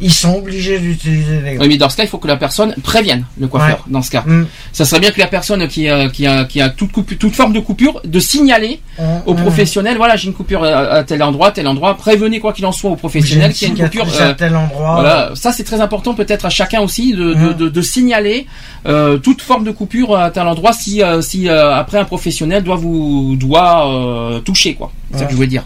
Ils 0.00 0.12
sont 0.12 0.36
obligés 0.36 0.78
d'utiliser 0.78 1.38
des 1.40 1.54
gants. 1.54 1.62
Oui, 1.62 1.68
mais 1.68 1.76
dans 1.76 1.88
ce 1.88 1.96
cas, 1.96 2.04
il 2.04 2.08
faut 2.08 2.18
que 2.18 2.28
la 2.28 2.36
personne 2.36 2.74
prévienne 2.82 3.24
le 3.40 3.48
coiffeur. 3.48 3.84
Dans 3.88 4.00
ce 4.02 4.10
cas, 4.10 4.22
Mm. 4.24 4.46
ça 4.72 4.84
serait 4.84 5.00
bien 5.00 5.10
que 5.10 5.18
la 5.18 5.26
personne 5.26 5.66
qui 5.66 5.88
a, 5.88 6.08
qui 6.08 6.26
a, 6.26 6.44
qui 6.44 6.60
a 6.60 6.68
toute, 6.68 6.92
coupe- 6.92 7.18
toute 7.18 7.34
forme 7.34 7.52
de 7.52 7.60
coupure, 7.60 8.00
de 8.04 8.20
signaler 8.20 8.80
On- 8.98 9.18
au 9.26 9.32
on- 9.32 9.34
professionnel. 9.34 9.96
Voilà, 9.96 10.16
j'ai 10.16 10.28
une 10.28 10.34
coupure 10.34 10.62
à, 10.64 11.02
tel 11.02 11.22
endroit, 11.22 11.50
tel 11.50 11.66
endroit. 11.66 11.96
Prévenez 11.96 12.38
quoi 12.38 12.52
qu'il 12.52 12.64
en 12.66 12.72
soit 12.72 12.90
au 12.90 12.96
professionnel 12.96 13.52
qu'il 13.52 13.68
y 13.68 13.70
a 13.70 13.74
une 13.74 13.82
coupure. 13.82 14.06
à 14.20 14.22
euh, 14.22 14.34
tel 14.34 14.54
endroit. 14.54 14.94
Voilà, 14.94 15.30
ça 15.34 15.52
c'est 15.52 15.64
très 15.64 15.80
important 15.80 16.14
peut-être 16.14 16.44
à 16.46 16.50
chacun 16.50 16.80
aussi 16.80 17.12
de, 17.12 17.34
de, 17.34 17.48
Mm. 17.50 17.54
de, 17.54 17.68
de 17.68 17.82
signaler 17.82 18.46
euh, 18.86 19.18
toute 19.18 19.42
forme 19.42 19.64
de 19.64 19.70
coupure 19.72 20.16
à 20.16 20.30
tel 20.30 20.46
endroit 20.46 20.72
si 20.72 21.02
euh, 21.02 21.20
si 21.22 21.48
euh, 21.48 21.74
après 21.74 21.98
un 21.98 22.04
professionnel 22.04 22.62
doit 22.62 22.76
vous 22.76 23.34
doit 23.36 23.88
euh, 23.88 24.38
toucher 24.40 24.74
quoi. 24.74 24.92
C'est 25.10 25.18
ça 25.18 25.24
que 25.24 25.24
Ouais. 25.24 25.30
je 25.32 25.36
voulais 25.36 25.48
dire. 25.48 25.64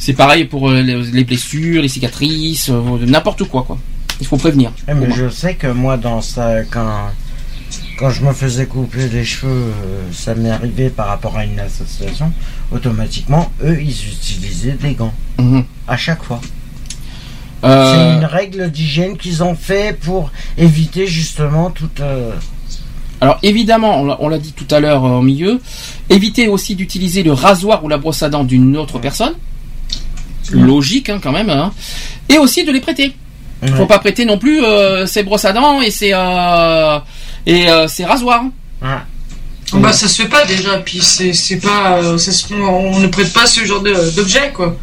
C'est 0.00 0.14
pareil 0.14 0.46
pour 0.46 0.70
euh, 0.70 0.80
les, 0.80 0.96
les 1.12 1.24
blessures, 1.24 1.82
les 1.82 1.88
cicatrices, 1.88 2.70
euh, 2.70 2.80
n'importe 3.06 3.44
quoi 3.44 3.62
quoi. 3.64 3.78
Il 4.20 4.26
faut 4.26 4.38
prévenir. 4.38 4.72
Eh, 4.88 4.94
mais 4.94 5.10
je 5.14 5.28
sais 5.28 5.54
que 5.54 5.66
moi, 5.66 5.96
dans 5.98 6.20
ça, 6.22 6.62
quand, 6.70 7.10
quand 7.98 8.08
je 8.10 8.22
me 8.24 8.32
faisais 8.32 8.64
couper 8.66 9.08
les 9.10 9.24
cheveux, 9.24 9.50
euh, 9.52 10.02
ça 10.12 10.34
m'est 10.34 10.50
arrivé 10.50 10.88
par 10.88 11.06
rapport 11.08 11.36
à 11.36 11.44
une 11.44 11.60
association, 11.60 12.32
automatiquement, 12.72 13.50
eux, 13.62 13.78
ils 13.80 13.90
utilisaient 13.90 14.72
des 14.80 14.94
gants. 14.94 15.12
Mhm. 15.38 15.64
À 15.86 15.96
chaque 15.98 16.22
fois. 16.22 16.40
Euh, 17.62 17.92
C'est 17.94 18.18
une 18.20 18.24
règle 18.24 18.70
d'hygiène 18.70 19.18
qu'ils 19.18 19.42
ont 19.42 19.54
fait 19.54 19.94
pour 19.98 20.30
éviter 20.56 21.06
justement 21.06 21.70
toute. 21.70 22.00
euh, 22.00 22.32
Alors 23.20 23.38
évidemment, 23.42 24.00
on 24.00 24.06
l'a- 24.06 24.16
on 24.20 24.28
l'a 24.28 24.38
dit 24.38 24.52
tout 24.52 24.66
à 24.74 24.80
l'heure 24.80 25.04
euh, 25.04 25.18
au 25.18 25.22
milieu, 25.22 25.60
éviter 26.08 26.48
aussi 26.48 26.74
d'utiliser 26.74 27.22
le 27.22 27.34
rasoir 27.34 27.84
ou 27.84 27.88
la 27.88 27.98
brosse 27.98 28.22
à 28.22 28.30
dents 28.30 28.44
d'une 28.44 28.78
autre 28.78 28.98
personne. 28.98 29.34
Logique 30.52 31.08
hein, 31.08 31.18
quand 31.22 31.32
même. 31.32 31.50
hein. 31.50 31.72
Et 32.28 32.38
aussi 32.38 32.64
de 32.64 32.72
les 32.72 32.80
prêter. 32.80 33.14
Faut 33.74 33.82
ouais. 33.82 33.86
pas 33.86 33.98
prêter 33.98 34.24
non 34.24 34.38
plus 34.38 34.64
euh, 34.64 35.04
ses 35.06 35.22
brosses 35.22 35.44
à 35.44 35.52
dents 35.52 35.82
et 35.82 35.90
ses 35.90 36.12
euh, 36.14 36.98
et 37.46 37.68
euh, 37.68 37.86
ses 37.88 38.04
rasoirs. 38.06 38.44
Ouais. 38.80 38.88
Bah 39.74 39.92
ça 39.92 40.08
se 40.08 40.22
fait 40.22 40.28
pas 40.28 40.44
déjà, 40.46 40.78
puis 40.78 41.00
c'est 41.00 41.32
c'est 41.32 41.58
pas, 41.58 41.98
euh, 42.02 42.18
ça 42.18 42.32
se- 42.32 42.52
on 42.54 42.98
ne 42.98 43.06
prête 43.06 43.32
pas 43.32 43.46
ce 43.46 43.64
genre 43.64 43.82
de- 43.82 44.14
d'objet 44.16 44.50
quoi. 44.54 44.76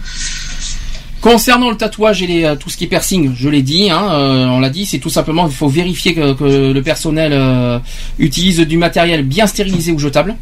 Concernant 1.20 1.72
le 1.72 1.76
tatouage 1.76 2.22
et 2.22 2.28
les, 2.28 2.54
tout 2.60 2.70
ce 2.70 2.78
qui 2.78 2.84
est 2.84 2.88
piercing, 2.88 3.34
je 3.36 3.50
l'ai 3.50 3.64
dit, 3.64 3.90
hein, 3.90 4.08
euh, 4.12 4.46
on 4.46 4.60
l'a 4.60 4.70
dit, 4.70 4.86
c'est 4.86 5.00
tout 5.00 5.10
simplement 5.10 5.48
il 5.48 5.54
faut 5.54 5.68
vérifier 5.68 6.14
que, 6.14 6.34
que 6.34 6.72
le 6.72 6.82
personnel 6.84 7.32
euh, 7.34 7.80
utilise 8.20 8.60
du 8.60 8.78
matériel 8.78 9.24
bien 9.24 9.48
stérilisé 9.48 9.92
ou 9.92 10.00
jetable. 10.00 10.36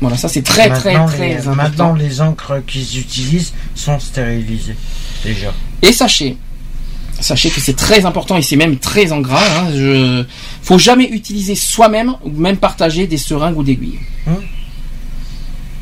Voilà, 0.00 0.16
ça 0.16 0.28
c'est 0.28 0.42
très 0.42 0.68
très 0.70 0.92
Maintenant, 0.92 1.06
très 1.06 1.28
les, 1.28 1.34
important. 1.34 1.54
maintenant, 1.56 1.94
les 1.94 2.20
encres 2.20 2.64
qu'ils 2.66 2.98
utilisent 2.98 3.52
sont 3.74 3.98
stérilisées. 3.98 4.76
Déjà. 5.24 5.52
Et 5.82 5.92
sachez, 5.92 6.36
sachez 7.20 7.50
que 7.50 7.60
c'est 7.60 7.76
très 7.76 8.06
important 8.06 8.36
et 8.36 8.42
c'est 8.42 8.56
même 8.56 8.78
très 8.78 9.10
en 9.10 9.20
gras. 9.20 9.42
Hein, 9.58 9.70
je, 9.74 10.24
faut 10.62 10.78
jamais 10.78 11.08
utiliser 11.08 11.56
soi-même 11.56 12.14
ou 12.24 12.30
même 12.30 12.56
partager 12.58 13.06
des 13.06 13.16
seringues 13.16 13.58
ou 13.58 13.62
d'aiguilles. 13.62 13.98
Hum. 14.26 14.36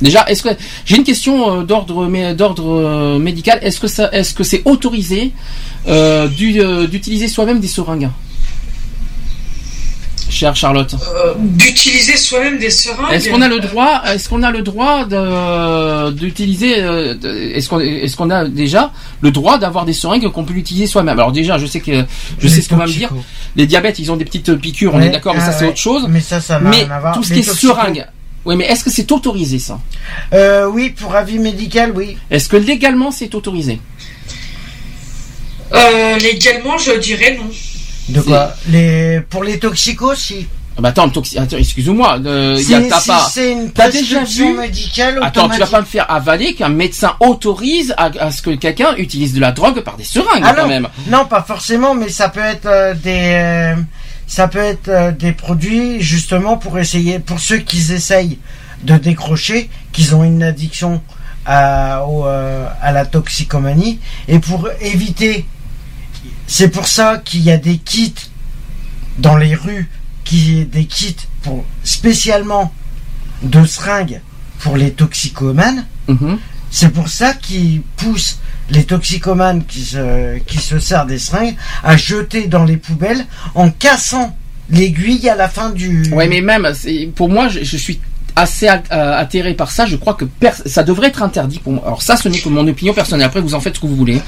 Déjà, 0.01 0.25
est-ce 0.29 0.43
que 0.43 0.51
j'ai 0.85 0.97
une 0.97 1.05
question 1.05 1.61
euh, 1.61 1.63
d'ordre 1.63 2.05
euh, 2.05 3.19
médical 3.19 3.59
Est-ce 3.63 3.81
que 3.81 3.89
ça, 3.89 4.11
est-ce 4.13 4.35
que 4.35 4.45
c'est 4.45 4.63
autorisé 4.67 5.33
euh, 5.89 6.29
d'utiliser 6.29 7.29
soi-même 7.29 7.61
des 7.61 7.69
seringues? 7.69 8.11
Chère 10.29 10.55
Charlotte 10.57 10.95
Euh, 10.95 11.35
D'utiliser 11.39 12.17
soi-même 12.17 12.59
des 12.59 12.71
seringues. 12.71 13.13
Est-ce 13.13 13.29
qu'on 13.31 13.43
a 13.43 13.49
le 13.49 13.61
droit 13.61 14.03
Est-ce 14.07 14.29
qu'on 14.29 14.43
a 14.43 14.51
le 14.51 14.63
droit 14.63 15.05
de 15.05 16.11
d'utiliser 16.11 16.83
euh, 16.83 17.15
Est-ce 17.55 17.69
qu'on 17.69 17.81
est-ce 17.81 18.17
qu'on 18.17 18.31
a 18.31 18.47
déjà 18.47 18.93
le 19.21 19.31
droit 19.31 19.59
d'avoir 19.59 19.85
des 19.85 19.93
seringues 19.93 20.29
qu'on 20.31 20.45
peut 20.45 20.55
utiliser 20.55 20.87
soi-même? 20.87 21.19
Alors 21.19 21.33
déjà, 21.33 21.59
je 21.59 21.67
sais 21.67 21.81
que 21.81 21.93
je 22.39 22.47
Les 22.47 22.49
sais 22.49 22.63
ce 22.63 22.69
qu'on 22.69 22.77
va 22.77 22.87
me 22.87 22.93
dire. 22.93 23.11
Les 23.57 23.67
diabètes, 23.67 23.99
ils 23.99 24.11
ont 24.13 24.17
des 24.17 24.25
petites 24.25 24.55
piqûres, 24.57 24.95
on 24.95 25.01
est 25.01 25.11
d'accord, 25.11 25.35
mais 25.35 25.41
ça 25.41 25.47
ah 25.49 25.53
c'est 25.53 25.65
ouais. 25.65 25.71
autre 25.71 25.79
chose. 25.81 26.07
Mais 26.09 26.21
ça, 26.21 26.41
ça 26.41 26.59
n'a 26.61 26.69
Mais 26.71 26.77
rien 26.85 26.91
à 26.91 27.01
voir. 27.01 27.15
tout 27.15 27.23
ce 27.23 27.33
qui 27.33 27.41
est 27.41 27.43
seringue. 27.43 28.07
Oui, 28.45 28.55
mais 28.57 28.65
est-ce 28.67 28.85
que 28.85 28.91
c'est 28.91 29.11
autorisé 29.11 29.59
ça? 29.59 29.81
Euh, 30.33 30.67
oui, 30.71 30.91
pour 30.91 31.15
avis 31.17 31.39
médical, 31.41 31.93
oui. 31.97 32.17
Est-ce 32.31 32.49
que 32.49 32.57
légalement 32.57 33.11
c'est 33.11 33.35
autorisé? 33.35 33.81
Euh, 35.75 36.17
légalement, 36.19 36.79
je 36.79 36.93
dirais 36.99 37.37
non. 37.37 37.51
De 38.09 38.21
quoi 38.21 38.55
les... 38.69 39.21
Pour 39.29 39.43
les 39.45 39.59
toxicos, 39.59 40.17
si. 40.19 40.47
Ah 40.79 40.83
bah 40.83 40.91
attends, 40.91 41.09
toxi- 41.09 41.39
attends, 41.39 41.57
excuse-moi, 41.57 42.19
euh, 42.27 42.61
t'as 42.91 43.01
pas. 43.01 43.29
c'est 43.33 43.53
une 43.53 43.71
T'as 43.73 43.89
déjà 43.91 44.17
prescription 44.19 44.53
vu 44.53 44.59
médicale 44.59 45.19
Attends, 45.23 45.49
tu 45.49 45.59
vas 45.59 45.67
pas 45.67 45.81
me 45.81 45.87
faire 45.87 46.11
avaler 46.11 46.53
qu'un 46.55 46.69
médecin 46.69 47.15
autorise 47.21 47.95
à, 47.97 48.11
à 48.21 48.31
ce 48.31 48.43
que 48.43 48.51
quelqu'un 48.51 48.95
utilise 48.97 49.33
de 49.33 49.41
la 49.41 49.53
drogue 49.53 49.81
par 49.81 49.97
des 49.97 50.05
seringues 50.05 50.43
Ah 50.45 50.53
quand 50.55 50.63
non, 50.65 50.69
même. 50.69 50.89
non, 51.09 51.25
pas 51.25 51.43
forcément, 51.43 51.95
mais 51.95 52.11
ça 52.11 52.29
peut 52.29 52.41
être 52.45 52.67
euh, 52.67 52.93
des, 52.93 53.33
euh, 53.33 53.75
ça 54.27 54.49
peut 54.49 54.59
être 54.59 54.89
euh, 54.89 55.13
des 55.13 55.33
produits 55.33 56.03
justement 56.03 56.59
pour 56.59 56.79
essayer, 56.79 57.21
pour 57.21 57.41
ceux 57.41 57.59
qui 57.59 57.79
essayent 57.91 58.39
de 58.83 58.99
décrocher, 58.99 59.71
qu'ils 59.93 60.15
ont 60.15 60.25
une 60.25 60.43
addiction 60.43 61.01
à, 61.47 62.05
au, 62.07 62.25
à 62.27 62.93
la 62.93 63.07
toxicomanie, 63.07 63.99
et 64.29 64.41
pour 64.41 64.69
éviter, 64.83 65.47
c'est 66.47 66.69
pour 66.69 66.87
ça 66.87 67.19
qu'il 67.25 67.43
y 67.43 67.51
a 67.51 67.57
des 67.57 67.79
kits 67.79 68.15
dans 69.19 69.37
les 69.37 69.55
rues, 69.55 69.89
qui 70.25 70.65
des 70.65 70.87
kits 70.87 71.17
pour 71.43 71.65
spécialement 71.85 72.73
de 73.43 73.65
seringues 73.65 74.21
pour 74.59 74.77
les 74.77 74.93
toxicomanes. 74.93 75.87
Mhm. 76.09 76.39
C'est 76.71 76.91
pour 76.91 77.09
ça 77.09 77.33
qu'ils 77.33 77.83
poussent 77.97 78.39
les 78.71 78.85
toxicomanes 78.85 79.65
qui 79.65 79.83
se, 79.83 80.39
qui 80.41 80.59
se 80.59 80.79
servent 80.79 81.09
des 81.09 81.19
seringues 81.19 81.57
à 81.85 81.97
jeter 81.97 82.49
dans 82.49 82.65
les 82.65 82.77
poubelles 82.77 83.25
en 83.55 83.71
cassant 83.71 84.37
l'aiguille 84.71 85.29
à 85.29 85.37
la 85.37 85.49
fin 85.49 85.71
du. 85.71 86.11
Ouais, 86.13 86.27
mais 86.27 86.41
même, 86.41 86.67
pour 87.15 87.29
moi, 87.29 87.49
je, 87.49 87.63
je 87.63 87.77
suis 87.77 88.01
assez 88.37 88.69
euh, 88.69 89.19
atterré 89.19 89.55
par 89.55 89.71
ça. 89.71 89.87
Je 89.87 89.97
crois 89.97 90.15
que 90.15 90.25
ça 90.67 90.83
devrait 90.83 91.09
être 91.09 91.23
interdit 91.23 91.59
pour 91.59 91.73
moi. 91.73 91.83
Alors 91.87 92.03
ça, 92.03 92.17
ce 92.17 92.29
n'est 92.29 92.39
que 92.39 92.49
mon 92.51 92.67
opinion 92.69 92.93
personnelle. 92.93 93.27
Après, 93.27 93.41
vous 93.41 93.55
en 93.55 93.61
faites 93.61 93.77
ce 93.77 93.81
que 93.81 93.87
vous 93.87 93.97
voulez. 93.97 94.21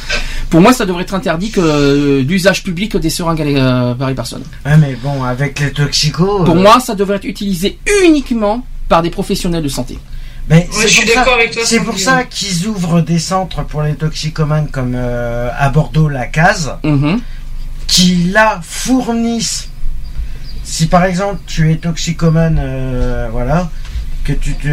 Pour 0.51 0.61
moi, 0.63 0.73
ça 0.73 0.87
devrait 0.87 1.03
être 1.03 1.15
interdit 1.15 1.51
que 1.51 1.61
euh, 1.61 2.23
l'usage 2.23 2.63
public 2.65 2.97
des 2.97 3.11
seringues 3.11 3.41
euh, 3.43 3.95
par 3.95 4.09
les 4.09 4.15
personnes. 4.15 4.43
Ouais, 4.65 4.77
mais 4.79 4.97
bon, 5.03 5.23
avec 5.23 5.61
les 5.61 5.73
toxicos. 5.73 6.45
Pour 6.45 6.57
euh, 6.57 6.61
moi, 6.63 6.81
ça 6.81 6.95
devrait 6.95 7.17
être 7.17 7.27
utilisé 7.27 7.79
uniquement 8.07 8.65
par 8.89 9.03
des 9.03 9.11
professionnels 9.11 9.63
de 9.63 9.69
santé. 9.69 9.99
mais 10.49 10.67
c'est 10.73 10.83
je 10.83 10.87
suis 10.89 11.05
pour 11.05 11.13
ça- 11.13 11.21
d'accord 11.21 11.35
avec 11.35 11.51
toi, 11.51 11.63
C'est 11.67 11.81
pour 11.81 11.99
ça 11.99 12.25
qu'ils 12.25 12.67
ouvrent 12.67 13.03
des 13.03 13.19
centres 13.19 13.63
pour 13.65 13.83
les 13.83 13.95
toxicomanes 13.95 14.69
comme 14.69 14.95
euh, 14.97 15.51
à 15.59 15.69
Bordeaux, 15.69 16.09
la 16.09 16.25
case, 16.27 16.73
Mhm. 16.83 17.21
qui 17.87 18.15
là 18.33 18.59
fournissent. 18.63 19.69
Si 20.65 20.87
par 20.87 21.05
exemple 21.05 21.39
tu 21.47 21.71
es 21.73 21.77
toxicomane, 21.77 22.59
euh, 22.59 23.29
voilà, 23.31 23.71
que 24.29 24.33
tu 24.35 24.53
te. 24.55 24.69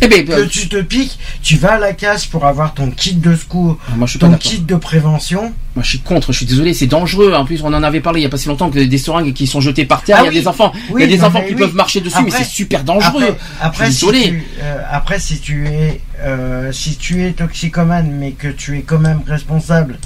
Eh 0.00 0.08
ben, 0.08 0.24
que 0.24 0.32
euh, 0.32 0.46
tu 0.46 0.68
te 0.68 0.80
piques, 0.80 1.18
tu 1.42 1.56
vas 1.56 1.74
à 1.74 1.78
la 1.78 1.92
case 1.92 2.24
pour 2.24 2.46
avoir 2.46 2.72
ton 2.72 2.90
kit 2.90 3.12
de 3.14 3.36
secours, 3.36 3.76
Ah, 3.88 3.92
moi, 3.96 4.06
je 4.06 4.12
suis 4.12 4.18
pas 4.18 4.28
ton 4.28 4.36
kit 4.38 4.60
de 4.60 4.74
prévention. 4.76 5.52
Moi, 5.74 5.82
je 5.82 5.88
suis 5.90 5.98
contre. 5.98 6.32
Je 6.32 6.38
suis 6.38 6.46
désolé, 6.46 6.72
c'est 6.72 6.86
dangereux. 6.86 7.34
En 7.34 7.44
plus, 7.44 7.62
on 7.62 7.66
en 7.74 7.82
avait 7.82 8.00
parlé 8.00 8.20
il 8.20 8.22
y 8.22 8.26
a 8.26 8.30
pas 8.30 8.38
si 8.38 8.48
longtemps 8.48 8.70
que 8.70 8.78
des 8.78 8.98
seringues 8.98 9.34
qui 9.34 9.46
sont 9.46 9.60
jetées 9.60 9.84
par 9.84 10.02
terre. 10.02 10.16
Ah 10.20 10.22
il 10.22 10.24
y 10.24 10.28
a 10.28 10.30
oui. 10.30 10.40
des 10.40 10.48
enfants, 10.48 10.72
Oui, 10.90 11.02
il 11.04 11.10
y 11.10 11.14
a 11.14 11.16
des 11.18 11.22
enfants 11.24 11.42
qui 11.42 11.52
oui. 11.52 11.58
peuvent 11.60 11.74
marcher 11.74 12.00
dessus, 12.00 12.22
mais 12.24 12.30
c'est 12.30 12.44
super 12.44 12.82
dangereux. 12.84 13.36
Après, 13.60 13.84
après, 13.84 13.86
Je 13.86 13.90
si 13.90 13.96
suis 13.98 14.06
désolé. 14.06 14.28
tu, 14.30 14.44
euh, 14.62 14.78
après, 14.90 15.18
si 15.18 15.38
tu 15.40 15.66
es, 15.68 16.00
euh, 16.22 16.72
si 16.72 16.96
tu 16.96 17.22
es 17.24 17.32
toxicomane, 17.32 18.10
mais 18.18 18.32
que 18.32 18.48
tu 18.48 18.78
es 18.78 18.82
quand 18.82 18.98
même 18.98 19.20
responsable 19.26 19.98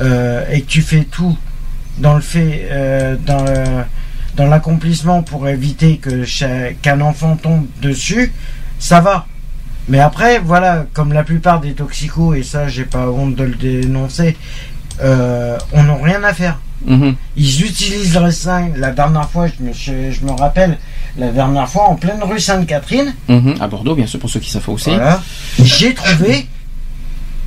euh, 0.00 0.44
et 0.50 0.62
que 0.62 0.66
tu 0.66 0.82
fais 0.82 1.04
tout 1.04 1.38
dans 1.98 2.14
le 2.14 2.20
fait, 2.20 2.66
euh, 2.72 3.14
dans 3.24 3.44
le- 3.44 3.84
dans 4.36 4.46
l'accomplissement 4.46 5.22
pour 5.22 5.48
éviter 5.48 5.98
que 5.98 6.24
qu'un 6.82 7.00
enfant 7.00 7.36
tombe 7.36 7.66
dessus, 7.80 8.32
ça 8.78 9.00
va. 9.00 9.26
Mais 9.88 10.00
après, 10.00 10.38
voilà, 10.38 10.86
comme 10.92 11.12
la 11.12 11.24
plupart 11.24 11.60
des 11.60 11.72
toxicos, 11.74 12.36
et 12.36 12.42
ça, 12.42 12.68
j'ai 12.68 12.84
pas 12.84 13.08
honte 13.10 13.34
de 13.36 13.44
le 13.44 13.54
dénoncer, 13.54 14.36
euh, 15.02 15.58
on 15.72 15.82
n'a 15.82 15.94
rien 16.02 16.22
à 16.24 16.32
faire. 16.32 16.58
Mhm. 16.86 17.14
Ils 17.36 17.62
utilisent 17.64 18.18
le 18.18 18.30
sein. 18.30 18.70
La 18.76 18.90
dernière 18.92 19.28
fois, 19.30 19.46
je 19.46 19.62
me, 19.62 19.72
je, 19.72 20.10
je 20.10 20.24
me 20.24 20.32
rappelle, 20.32 20.78
la 21.16 21.30
dernière 21.30 21.68
fois, 21.68 21.84
en 21.84 21.96
pleine 21.96 22.22
rue 22.22 22.40
Sainte-Catherine, 22.40 23.14
Mhm. 23.28 23.56
À 23.60 23.68
Bordeaux, 23.68 23.94
bien 23.94 24.06
sûr, 24.06 24.18
pour 24.18 24.30
ceux 24.30 24.40
qui 24.40 24.50
savent 24.50 24.68
aussi. 24.68 24.90
voilà, 24.90 25.22
j'ai 25.62 25.94
trouvé 25.94 26.46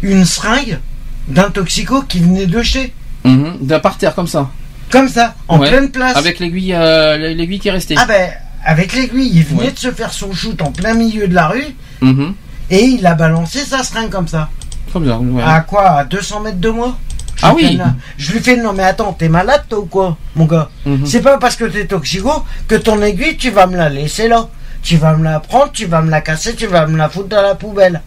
une 0.02 0.24
seringue 0.26 0.80
d'un 1.28 1.50
toxico 1.50 2.04
qui 2.04 2.20
venait 2.20 2.46
de 2.48 2.62
chez. 2.62 2.94
Mhm. 3.26 3.58
De 3.62 3.78
par 3.78 3.98
terre, 3.98 4.14
comme 4.16 4.28
ça. 4.28 4.50
Comme 4.92 5.10
ça, 5.10 5.36
en 5.48 5.60
Ouais. 5.60 5.70
pleine 5.70 5.90
place. 5.92 6.16
Avec 6.18 6.40
l'aiguille, 6.40 6.74
euh, 6.74 7.18
l'aiguille 7.34 7.60
qui 7.60 7.68
est 7.68 7.72
restée. 7.72 7.96
Ah 7.98 8.06
ben, 8.06 8.30
avec 8.66 8.94
l'aiguille, 8.94 9.30
il 9.34 9.44
venait 9.44 9.64
Ouais. 9.66 9.72
de 9.72 9.80
se 9.80 9.92
faire 9.92 10.14
son 10.14 10.32
shoot 10.34 10.62
en 10.62 10.72
plein 10.72 10.94
milieu 10.94 11.28
de 11.28 11.36
la 11.36 11.48
rue 11.48 11.76
Mhm. 12.02 12.34
et 12.70 12.84
il 12.84 13.06
a 13.06 13.14
balancé 13.14 13.60
sa 13.60 13.84
seringue 13.84 14.10
comme 14.10 14.28
ça. 14.28 14.50
Comme 14.94 15.06
ça, 15.08 15.18
ouais. 15.20 15.44
À 15.44 15.60
quoi 15.62 15.84
À 15.90 16.04
200 16.06 16.40
mètres 16.40 16.60
de 16.60 16.70
moi? 16.70 16.98
Je 17.36 17.46
Ah 17.46 17.54
oui. 17.54 17.80
Je 18.18 18.32
lui 18.32 18.40
fais 18.40 18.56
non 18.58 18.74
mais 18.74 18.84
attends, 18.84 19.14
t'es 19.14 19.30
malade 19.30 19.64
toi 19.70 19.80
ou 19.80 19.86
quoi, 19.86 20.18
mon 20.36 20.46
gars? 20.46 20.70
Mhm. 20.86 21.06
C'est 21.06 21.22
pas 21.22 21.38
parce 21.38 21.56
que 21.56 21.66
t'es 21.66 21.86
toxico 21.86 22.44
que 22.68 22.76
ton 22.76 23.02
aiguille 23.04 23.38
tu 23.38 23.52
vas 23.52 23.68
me 23.68 23.78
la 23.78 23.90
laisser 23.90 24.28
là. 24.28 24.48
Tu 24.82 24.96
vas 24.98 25.16
me 25.18 25.24
la 25.24 25.40
prendre, 25.40 25.72
tu 25.72 25.86
vas 25.86 26.02
me 26.02 26.10
la 26.10 26.22
casser, 26.22 26.56
tu 26.56 26.66
vas 26.66 26.88
me 26.88 26.98
la 26.98 27.10
foutre 27.10 27.28
dans 27.30 27.42
la 27.42 27.56
poubelle. 27.56 28.02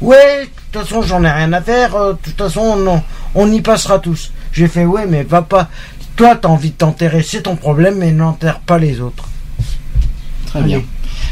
Ouais, 0.00 0.42
de 0.42 0.48
toute 0.78 0.82
façon 0.86 1.02
j'en 1.02 1.22
ai 1.24 1.30
rien 1.30 1.52
à 1.52 1.60
faire. 1.62 1.94
euh, 1.96 2.12
De 2.12 2.18
toute 2.22 2.36
façon 2.38 2.60
on, 2.60 3.02
on 3.34 3.52
y 3.52 3.60
passera 3.62 3.98
tous. 4.00 4.32
J'ai 4.52 4.68
fait 4.68 4.84
ouais 4.84 5.06
mais 5.06 5.22
va 5.22 5.42
pas. 5.42 5.68
Toi 6.18 6.36
t'as 6.36 6.48
envie 6.48 6.70
de 6.70 6.74
t'enterrer, 6.76 7.22
c'est 7.22 7.42
ton 7.42 7.56
problème, 7.56 7.96
mais 7.98 8.12
n'enterre 8.12 8.60
pas 8.60 8.78
les 8.78 9.00
autres. 9.00 9.26
Très 10.46 10.58
Allez. 10.58 10.68
bien. 10.68 10.82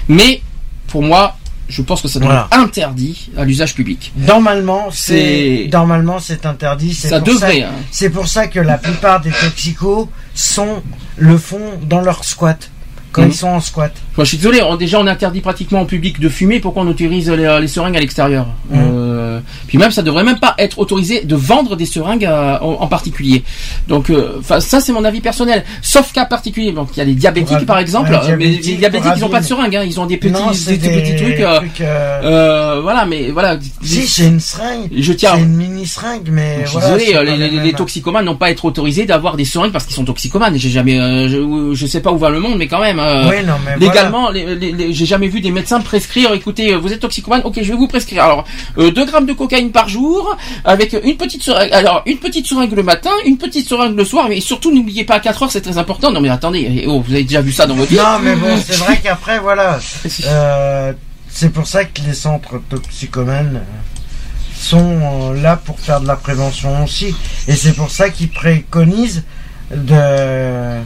Mais, 0.09 0.41
pour 0.87 1.03
moi, 1.03 1.37
je 1.69 1.83
pense 1.83 2.01
que 2.01 2.07
ça 2.09 2.21
doit 2.21 2.29
Voilà. 2.29 2.49
être 2.53 2.59
interdit 2.61 3.31
à 3.37 3.45
l'usage 3.45 3.75
public. 3.75 4.13
Normalement 4.17 4.87
c'est 4.93 5.69
normalement 5.73 6.21
c'est 6.21 6.47
interdit. 6.47 6.95
c'est 6.95 7.09
Ça 7.09 7.19
pour 7.19 7.27
devrait, 7.29 7.63
hein. 7.63 7.73
C'est 7.91 8.11
pour 8.11 8.29
ça 8.29 8.47
que 8.47 8.61
la 8.61 8.79
plupart 8.79 9.21
des 9.21 9.33
toxicos 9.33 10.09
sont 10.35 10.83
le 11.17 11.37
font 11.37 11.73
dans 11.83 12.01
leur 12.03 12.23
squat 12.25 12.71
quand 13.13 13.23
Mhm. 13.23 13.29
ils 13.31 13.35
sont 13.35 13.49
en 13.49 13.61
squat. 13.61 13.93
Moi, 14.17 14.25
je 14.25 14.29
suis 14.29 14.37
désolé, 14.39 14.61
on- 14.63 14.77
déjà 14.77 15.01
on 15.01 15.07
interdit 15.07 15.41
pratiquement 15.41 15.83
au 15.83 15.85
public 15.87 16.21
de 16.21 16.29
fumer, 16.29 16.61
pourquoi 16.61 16.83
on 16.83 16.89
autorise 16.89 17.31
les, 17.31 17.59
les 17.61 17.69
seringues 17.69 17.97
à 17.97 18.01
l'extérieur? 18.01 18.47
Mhm. 18.71 18.79
Euh, 18.81 19.41
Puis 19.67 19.77
même, 19.79 19.91
ça 19.91 20.03
devrait 20.03 20.25
même 20.25 20.39
pas 20.39 20.55
être 20.59 20.79
autorisé 20.79 21.23
de 21.25 21.35
vendre 21.37 21.77
des 21.77 21.85
seringues 21.87 22.25
en, 22.27 22.59
en 22.81 22.87
particulier. 22.87 23.43
Donc, 23.89 24.09
euh, 24.11 24.41
ça 24.61 24.81
c'est 24.81 24.93
mon 24.93 25.05
avis 25.05 25.21
personnel. 25.21 25.65
Sauf 25.83 26.13
cas 26.13 26.25
particulier, 26.25 26.73
donc 26.73 26.89
il 26.95 26.99
y 26.99 27.01
a 27.01 27.05
les 27.05 27.15
diabétiques 27.15 27.67
par 27.67 27.79
exemple, 27.79 28.11
ouais, 28.13 28.31
euh, 28.31 28.37
mais 28.39 28.47
les 28.47 28.57
diabétiques, 28.77 29.13
ils 29.17 29.25
ont 29.25 29.29
pas 29.29 29.41
de 29.41 29.47
seringues, 29.47 29.77
hein, 29.77 29.83
ils 29.87 30.01
ont 30.01 30.07
des 30.07 30.17
petits, 30.17 30.33
non, 30.33 30.51
des, 30.51 30.77
des 30.79 30.89
petits 30.89 31.17
trucs. 31.17 31.41
euh, 31.41 31.61
euh, 31.81 32.21
euh, 32.25 32.81
voilà, 32.83 33.05
mais 33.05 33.31
voilà. 33.31 33.59
si 33.83 34.07
c'est 34.07 34.27
une 34.29 34.41
seringue, 34.41 34.89
Je 34.97 35.13
tiens. 35.13 35.33
c'est 35.35 35.43
une 35.43 35.55
mini 35.57 35.87
seringue, 35.87 36.29
mais 36.31 36.61
Je 36.65 36.71
suis 36.71 36.79
voilà, 36.79 36.97
désolé, 36.97 37.37
les, 37.37 37.49
les- 37.51 37.61
les 37.61 37.73
toxicomanes 37.73 38.25
n'ont 38.25 38.37
pas 38.37 38.47
à 38.47 38.51
être 38.51 38.65
autorisés 38.65 39.05
d'avoir 39.05 39.37
des 39.37 39.45
seringues 39.45 39.73
parce 39.73 39.85
qu'ils 39.85 39.97
sont 39.97 40.05
toxicomanes. 40.05 40.57
J'ai 40.57 40.71
jamais, 40.71 41.29
je, 41.29 41.71
je 41.75 41.87
sais 41.87 42.01
pas 42.01 42.11
où 42.13 42.19
va 42.19 42.31
le 42.31 42.41
monde, 42.41 42.57
mais 42.59 42.67
quand 42.69 42.81
même. 42.81 43.01
Euh, 43.07 43.29
Oui, 43.31 43.45
non, 43.47 43.55
mais 43.65 43.77
Légalement, 43.79 44.31
les- 44.31 44.55
les- 44.57 44.73
les- 44.73 44.93
j'ai 44.93 45.07
jamais 45.07 45.29
vu 45.29 45.41
des 45.41 45.51
médecins 45.51 45.81
prescrire. 45.81 46.33
Écoutez, 46.33 46.73
euh, 46.75 46.79
vous 46.79 46.93
êtes 46.93 47.01
toxicomane, 47.01 47.43
ok, 47.45 47.55
je 47.63 47.71
vais 47.73 47.77
vous 47.79 47.89
prescrire. 47.89 48.23
Alors, 48.25 48.45
euh, 48.79 48.91
2 48.91 49.05
grammes 49.05 49.27
de 49.27 49.33
cocaïne 49.33 49.71
par 49.71 49.89
jour, 49.89 50.37
avec 50.65 50.97
une 51.05 51.17
petite 51.17 51.43
seringue. 51.43 51.71
Alors, 51.73 52.03
une 52.07 52.19
petite 52.19 52.47
seringue 52.47 52.73
le 52.73 52.83
matin, 52.83 53.11
une 53.25 53.39
petite 53.39 53.69
seringue 53.69 53.97
le 53.97 54.05
soir, 54.05 54.27
mais 54.29 54.41
surtout 54.41 54.75
n'oubliez 54.75 55.05
pas 55.05 55.15
à 55.15 55.21
4 55.21 55.43
heures, 55.45 55.51
c'est 55.51 55.61
très 55.61 55.79
important. 55.79 56.11
Non 56.11 56.21
mais 56.21 56.29
attendez, 56.29 56.67
eh, 56.83 56.87
oh, 56.87 57.01
vous 57.07 57.13
avez 57.13 57.25
déjà 57.25 57.41
vu 57.41 57.53
ça 57.53 57.67
dans 57.67 57.75
votre 57.75 57.91
vie 57.91 57.97
Non, 57.97 58.19
mais 58.23 58.35
bon, 58.37 58.57
c'est 58.65 58.77
vrai 58.79 58.99
qu'après, 59.03 59.39
voilà, 59.39 59.79
euh, 60.27 60.93
c'est 61.29 61.51
pour 61.53 61.67
ça 61.67 61.85
que 61.85 62.01
les 62.07 62.15
centres 62.15 62.61
toxicomanes 62.71 63.57
euh, 63.57 64.59
sont 64.59 65.33
euh, 65.33 65.41
là 65.43 65.57
pour 65.57 65.79
faire 65.79 66.01
de 66.01 66.07
la 66.07 66.17
prévention 66.17 66.83
aussi, 66.85 67.15
et 67.49 67.55
c'est 67.55 67.73
pour 67.75 67.91
ça 67.91 68.09
qu'ils 68.11 68.31
préconisent 68.31 69.23
de 69.71 70.81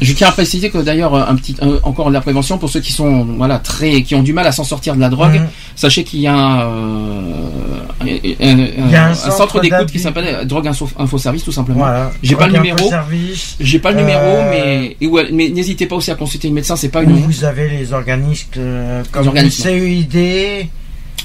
Je 0.00 0.12
tiens 0.14 0.28
à 0.28 0.32
préciser 0.32 0.70
que 0.70 0.78
d'ailleurs 0.78 1.14
un 1.14 1.34
petit 1.36 1.56
un- 1.60 1.78
encore 1.82 2.08
de 2.08 2.14
la 2.14 2.20
prévention 2.22 2.56
pour 2.58 2.70
ceux 2.70 2.80
qui 2.80 2.92
sont 2.92 3.24
voilà 3.36 3.58
très 3.58 4.02
qui 4.02 4.14
ont 4.14 4.22
du 4.22 4.32
mal 4.32 4.46
à 4.46 4.52
s'en 4.52 4.64
sortir 4.64 4.94
de 4.94 5.00
la 5.00 5.08
drogue. 5.10 5.34
Mhm. 5.34 5.48
Sachez 5.76 6.04
qu'il 6.04 6.20
y 6.20 6.26
a 6.26 6.62
euh, 6.66 7.22
un, 8.00 8.06
un- 8.06 8.08
Il 8.86 8.90
y 8.90 8.94
a 8.96 9.06
un 9.06 9.10
un 9.10 9.14
centre 9.14 9.36
centre 9.36 9.60
d'écoute 9.60 9.90
qui 9.92 9.98
s'appelle 9.98 10.24
euh, 10.26 10.44
Drogue 10.44 10.68
Info, 10.68 10.88
Info 10.98 11.18
Service 11.18 11.44
tout 11.44 11.52
simplement. 11.52 11.80
Voilà. 11.80 12.10
J'ai 12.22 12.34
pas 12.36 12.46
le 12.46 12.54
numéro. 12.54 12.90
J'ai 13.60 13.78
pas 13.78 13.90
le 13.92 13.98
numéro, 13.98 14.20
Euh, 14.22 14.50
mais 15.00 15.06
ouais, 15.06 15.28
mais 15.32 15.48
n'hésitez 15.50 15.86
pas 15.86 15.96
aussi 15.96 16.10
à 16.10 16.14
consulter 16.14 16.48
le 16.48 16.54
médecin. 16.54 16.76
C'est 16.76 16.88
pas 16.88 17.02
une 17.02 17.12
vous 17.12 17.44
avez 17.44 17.68
les 17.68 17.92
organismes 17.92 18.48
euh, 18.56 19.02
comme 19.12 19.22
le 19.24 19.28
organismes. 19.28 19.62
CEID, 19.64 20.68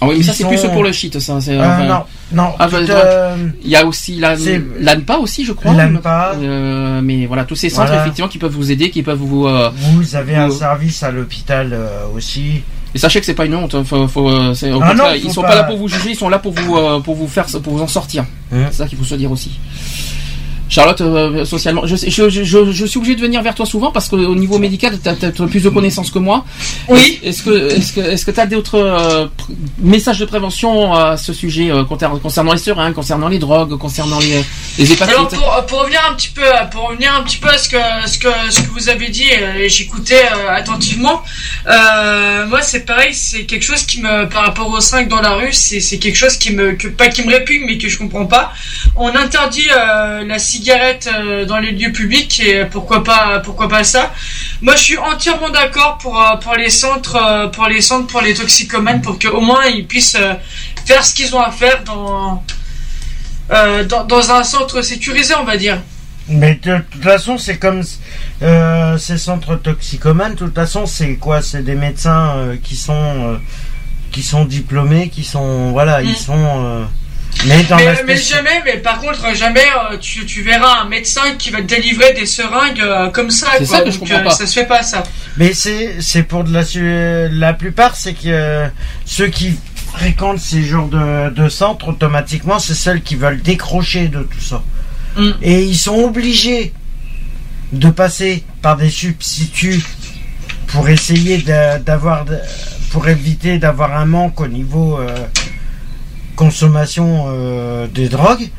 Ah 0.01 0.07
oui, 0.07 0.15
mais 0.17 0.24
ça 0.24 0.33
c'est 0.33 0.43
sont- 0.43 0.49
plus 0.49 0.61
pour 0.67 0.83
le 0.83 0.91
shit, 0.91 1.19
ça. 1.19 1.40
c'est, 1.40 1.53
Euh, 1.57 1.59
enfin, 1.61 1.85
non, 1.85 2.03
non. 2.33 2.49
Ah, 2.59 2.67
bah, 2.67 2.77
euh, 2.90 3.35
Il 3.64 3.69
y 3.69 3.75
a 3.75 3.85
aussi 3.85 4.19
l'ANPA 4.19 5.17
aussi, 5.17 5.45
je 5.45 5.53
crois. 5.53 5.74
L'ANPA. 5.74 6.33
Euh, 6.35 7.01
mais 7.01 7.25
voilà, 7.25 7.45
tous 7.45 7.56
ces 7.56 7.69
centres 7.69 7.88
Voilà. 7.88 8.01
effectivement 8.01 8.27
qui 8.27 8.38
peuvent 8.38 8.51
vous 8.51 8.72
aider, 8.72 8.90
qui 8.90 9.03
peuvent 9.03 9.17
vous. 9.19 9.48
euh, 9.48 9.69
vous 9.74 10.15
avez 10.15 10.35
un 10.35 10.49
service 10.49 11.01
à 11.03 11.11
l'hôpital 11.11 11.77
aussi. 12.15 12.61
Et 12.93 12.98
sachez 12.98 13.19
que 13.19 13.25
c'est 13.25 13.33
pas 13.33 13.45
une 13.45 13.56
honte. 13.56 13.75
hein, 13.75 13.83
Faut, 13.85 14.07
faut, 14.07 14.30
au 14.30 14.53
Ah 14.82 14.93
non, 14.93 15.06
ils 15.15 15.32
sont 15.32 15.41
pas- 15.41 15.49
pas... 15.49 15.56
là 15.56 15.64
pour 15.64 15.77
vous 15.77 15.88
juger, 15.88 16.11
ils 16.11 16.15
sont 16.15 16.30
là 16.30 16.40
pour 16.40 16.53
vous, 16.53 16.77
pour 17.01 17.15
vous 17.15 17.27
faire, 17.27 17.45
pour 17.64 17.74
vous 17.77 17.82
en 17.82 17.88
sortir. 17.88 18.24
Hein. 18.53 18.67
C'est 18.72 18.77
ça 18.77 18.88
qu'il 18.88 18.98
faut 18.98 19.03
se 19.03 19.15
dire 19.15 19.32
aussi. 19.32 19.59
Charlotte, 20.68 21.02
euh, 21.02 21.45
socialement, 21.45 21.85
je, 21.85 21.95
je, 21.95 22.30
je, 22.30 22.72
je, 22.72 22.85
suis 22.85 22.98
obligé 22.98 23.16
de 23.16 23.22
venir 23.22 23.42
vers 23.42 23.53
toi 23.53 23.66
souvent 23.66 23.92
parce 23.92 24.08
qu'au 24.08 24.35
niveau 24.35 24.58
médical, 24.58 24.98
tu 25.02 25.08
as 25.08 25.14
peut-être 25.14 25.45
plus 25.45 25.61
de 25.61 25.69
connaissances 25.69 26.11
que 26.11 26.19
moi. 26.19 26.45
Oui. 26.88 27.19
Est-ce 27.24 27.44
que 27.44 27.69
est-ce 27.69 27.94
que 27.94 28.02
est-ce 28.02 28.26
que 28.26 28.32
tu 28.32 28.40
as 28.40 28.45
d'autres 28.48 28.80
euh, 28.80 29.27
messages 29.80 30.19
de 30.19 30.26
prévention 30.26 30.94
à 30.94 31.18
ce 31.18 31.34
sujet 31.34 31.72
euh, 31.72 31.84
concernant 31.84 32.53
les 32.53 32.60
seringues, 32.60 32.94
concernant 32.94 33.27
les 33.27 33.40
drogues, 33.40 33.77
concernant 33.77 34.19
les, 34.19 34.44
les 34.77 34.92
hépatites 34.92 35.16
Alors 35.16 35.27
pour, 35.27 35.66
pour 35.68 35.80
revenir 35.82 36.02
un 36.10 36.14
petit 36.16 36.30
peu 36.30 36.42
pour 36.72 36.90
revenir 36.90 37.14
un 37.16 37.24
petit 37.24 37.38
peu 37.38 37.50
à 37.50 37.58
ce 37.58 37.69
que 37.69 37.77
ce 38.06 38.18
que 38.18 38.30
ce 38.50 38.61
que 38.61 38.72
vous 38.72 38.90
avez 38.90 39.10
dit 39.10 39.30
euh, 39.32 39.56
et 39.60 39.69
j'écoutais 39.69 40.26
euh, 40.26 40.50
attentivement 40.50 41.24
euh, 41.68 42.45
moi 42.48 42.61
c'est 42.61 42.85
pareil 42.85 43.14
c'est 43.14 43.45
quelque 43.45 43.64
chose 43.64 43.84
qui 43.84 44.02
me 44.02 44.27
par 44.30 44.44
rapport 44.45 44.69
aux 44.69 44.82
5 44.82 45.08
dans 45.08 45.22
la 45.22 45.34
rue 45.34 45.53
c'est 45.53 45.80
c'est 45.80 45.98
quelque 45.98 46.16
chose 46.16 46.38
qui 46.38 46.53
me 46.53 46.74
que, 46.74 46.88
pas 46.88 47.08
qui 47.08 47.24
me 47.24 47.32
répugne 47.32 47.64
mais 47.66 47.77
que 47.77 47.88
je 47.88 47.98
comprends 47.98 48.26
pas 48.26 48.53
on 48.95 49.16
interdit 49.16 49.68
la 49.68 50.40
cigarette 50.56 51.08
euh, 51.14 51.45
dans 51.45 51.59
les 51.66 51.72
lieux 51.80 51.92
publics 51.92 52.35
et 52.50 52.66
pourquoi 52.74 53.00
pas 53.09 53.40
pourquoi 53.45 53.67
pas 53.75 53.84
ça 53.84 54.03
moi 54.66 54.74
je 54.80 54.84
suis 54.88 54.98
entièrement 55.11 55.50
d'accord 55.59 55.93
pour 56.03 56.16
euh, 56.22 56.35
pour 56.43 56.56
les 56.56 56.69
centres 56.84 57.17
euh, 57.17 57.48
pour 57.56 57.66
les 57.74 57.82
centres 57.90 58.08
pour 58.14 58.22
les 58.27 58.34
toxicomanes 58.42 59.01
pour 59.06 59.16
que 59.22 59.27
au 59.27 59.42
moins 59.50 59.64
ils 59.77 59.85
puissent 59.93 60.17
faire 60.88 61.03
ce 61.08 61.11
qu'ils 61.16 61.32
ont 61.38 61.42
à 61.42 61.51
faire 61.51 61.84
dans 61.84 62.43
dans, 63.92 64.03
dans 64.06 64.32
un 64.32 64.43
centre 64.43 64.82
sécurisé, 64.82 65.34
on 65.40 65.43
va 65.43 65.56
dire. 65.58 65.77
Mais 66.27 66.56
de 66.64 66.80
toute 66.92 67.03
façon, 67.03 67.38
c'est 67.38 67.58
comme 67.59 67.82
euh, 68.42 68.98
ces 68.98 69.19
centres 69.19 69.56
toxicomanes. 69.67 70.34
De 70.34 70.40
toute 70.45 70.56
façon, 70.56 70.88
c'est 70.88 71.14
quoi? 71.17 71.43
C'est 71.43 71.61
des 71.64 71.75
médecins 71.75 72.25
euh, 72.38 72.56
qui 72.66 72.75
sont 72.75 72.93
euh, 73.27 73.38
qui 74.11 74.24
sont 74.24 74.45
diplômés, 74.45 75.09
qui 75.09 75.24
sont 75.24 75.72
voilà, 75.77 76.01
ils 76.01 76.14
Mm. 76.14 76.27
sont. 76.30 76.88
Euh, 77.40 77.44
mais 77.48 77.64
dans 77.64 77.76
Mais, 77.78 77.86
la 77.86 78.04
mais 78.04 78.16
spéci- 78.16 78.30
jamais, 78.34 78.62
mais 78.66 78.78
par 78.78 79.00
contre, 79.00 79.36
jamais 79.36 79.60
euh, 79.92 79.98
tu, 79.98 80.26
tu 80.26 80.42
verras 80.42 80.82
un 80.82 80.86
médecin 80.90 81.36
qui 81.38 81.50
va 81.50 81.60
te 81.62 81.68
délivrer 81.68 82.14
des 82.14 82.26
seringues 82.26 82.82
euh, 82.82 83.10
comme 83.10 83.30
ça. 83.32 83.48
C'est 83.58 83.66
ça 83.66 83.82
que 83.82 83.92
je 83.92 83.98
Donc, 84.00 84.08
comprends 84.10 84.22
euh, 84.22 84.30
pas. 84.30 84.32
Ça 84.32 84.48
se 84.48 84.54
fait 84.60 84.66
pas, 84.68 84.84
ça. 84.84 85.04
Mais 85.38 85.54
c'est 85.54 85.98
c'est 86.02 86.24
pour 86.24 86.44
de 86.44 86.54
la 86.54 87.30
la 87.30 87.54
plupart, 87.54 87.96
c'est 87.96 88.14
que 88.14 88.20
euh, 88.28 88.68
ceux 89.06 89.28
qui 89.28 89.56
fréquentent 89.94 90.40
ces 90.40 90.64
genres 90.64 90.88
de, 90.88 91.30
de 91.30 91.50
centres 91.50 91.90
automatiquement, 91.90 92.60
c'est 92.60 92.74
celles 92.76 93.02
qui 93.02 93.16
veulent 93.16 93.42
décrocher 93.42 94.08
de 94.08 94.24
tout 94.24 94.42
ça. 94.42 94.64
Mm. 95.18 95.32
Et 95.42 95.64
ils 95.64 95.78
sont 95.78 95.96
obligés 96.04 96.74
de 97.72 97.90
passer 97.90 98.44
par 98.62 98.78
des 98.78 98.90
substituts 98.90 99.82
pour 100.68 100.90
essayer 100.90 101.38
d'avoir 101.86 102.26
pour 102.92 103.08
éviter 103.08 103.58
d'avoir 103.58 103.98
un 103.98 104.06
manque 104.06 104.40
au 104.42 104.48
niveau 104.48 105.00
euh, 105.00 105.16
consommation 106.36 107.26
euh, 107.30 107.88
des 107.88 108.10
drogues 108.10 108.50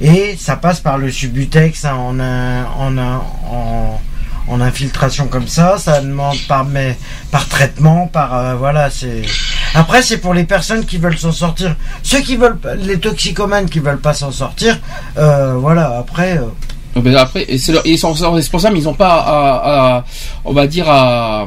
et 0.00 0.36
ça 0.38 0.56
passe 0.56 0.80
par 0.80 0.98
le 0.98 1.10
subutex 1.10 1.84
hein, 1.84 1.94
en, 1.94 2.18
un- 2.20 2.64
en, 2.78 2.98
un- 2.98 3.22
en, 3.50 4.00
en 4.48 4.60
infiltration 4.60 5.26
comme 5.28 5.46
ça. 5.48 5.76
Ça 5.78 6.00
demande 6.00 6.36
par 6.48 6.64
mais 6.64 6.96
par 7.30 7.48
traitement 7.48 8.06
par 8.08 8.34
euh, 8.34 8.54
voilà 8.56 8.90
c'est 8.90 9.22
après 9.74 10.02
c'est 10.02 10.18
pour 10.18 10.34
les 10.34 10.44
personnes 10.44 10.84
qui 10.84 10.98
veulent 10.98 11.18
s'en 11.18 11.32
sortir. 11.32 11.76
Ceux 12.02 12.20
qui 12.20 12.36
veulent 12.36 12.58
les 12.80 12.98
toxicomanes 12.98 13.68
qui 13.68 13.78
veulent 13.80 14.00
pas 14.00 14.14
s'en 14.14 14.30
sortir 14.32 14.78
euh, 15.18 15.54
voilà 15.58 15.98
après 15.98 16.38
euh, 16.38 16.46
après, 17.22 17.44
ils 17.48 17.98
sont 17.98 18.12
responsables, 18.32 18.74
mais 18.74 18.80
ils 18.80 18.88
ont 18.88 18.94
pas 18.94 19.14
à, 19.14 19.96
à- 19.96 20.04
on 20.44 20.52
va 20.52 20.66
dire 20.68 20.88
à, 20.88 21.46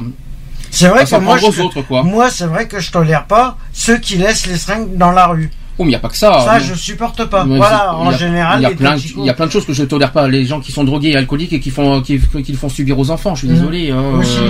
c'est 0.72 0.88
vrai 0.90 1.00
que 1.06 1.10
moi 1.24 1.38
je, 1.52 1.62
moi 2.04 2.30
c'est 2.30 2.46
vrai 2.48 2.68
que 2.68 2.80
je 2.82 2.92
tolère 2.92 3.26
pas 3.28 3.58
ceux 3.72 3.98
qui 3.98 4.18
laissent 4.18 4.46
les 4.48 4.58
seringues 4.58 4.98
dans 4.98 5.12
la 5.12 5.28
rue 5.28 5.50
Oh, 5.80 5.84
mais 5.84 5.92
il 5.92 5.94
y 5.94 5.96
a 5.96 6.00
pas 6.00 6.10
que 6.10 6.18
ça. 6.18 6.40
ça 6.44 6.54
hein. 6.56 6.60
je 6.60 6.74
supporte 6.74 7.24
pas 7.26 7.44
Mais 7.46 7.58
voilà 7.58 7.92
il 8.02 8.08
en 8.08 8.12
y 8.12 8.14
a- 8.14 8.18
général 8.18 8.60
il 8.60 8.64
y 8.64 8.66
a 8.66 8.70
plein, 8.72 8.96
de- 8.96 9.00
toxicos- 9.00 9.20
il 9.20 9.26
y 9.26 9.30
a 9.30 9.34
plein 9.36 9.46
de 9.46 9.52
choses 9.52 9.66
que 9.66 9.74
je 9.74 9.84
tolère 9.84 10.12
pas. 10.12 10.28
Les 10.28 10.44
gens 10.44 10.60
qui 10.60 10.72
sont 10.72 10.84
drogués 10.84 11.10
et 11.10 11.16
alcooliques 11.16 11.54
et 11.54 11.60
qui 11.60 11.70
font, 11.70 12.02
qui, 12.02 12.20
qui 12.44 12.52
le 12.52 12.58
font 12.58 12.68
subir 12.70 12.98
aux 12.98 13.12
enfants. 13.12 13.36
Je 13.36 13.42
suis 13.42 13.48
Mhm. 13.48 13.54
désolé. 13.56 13.92
hein, 13.92 14.02
Aussi. 14.20 14.40
euh, 14.40 14.50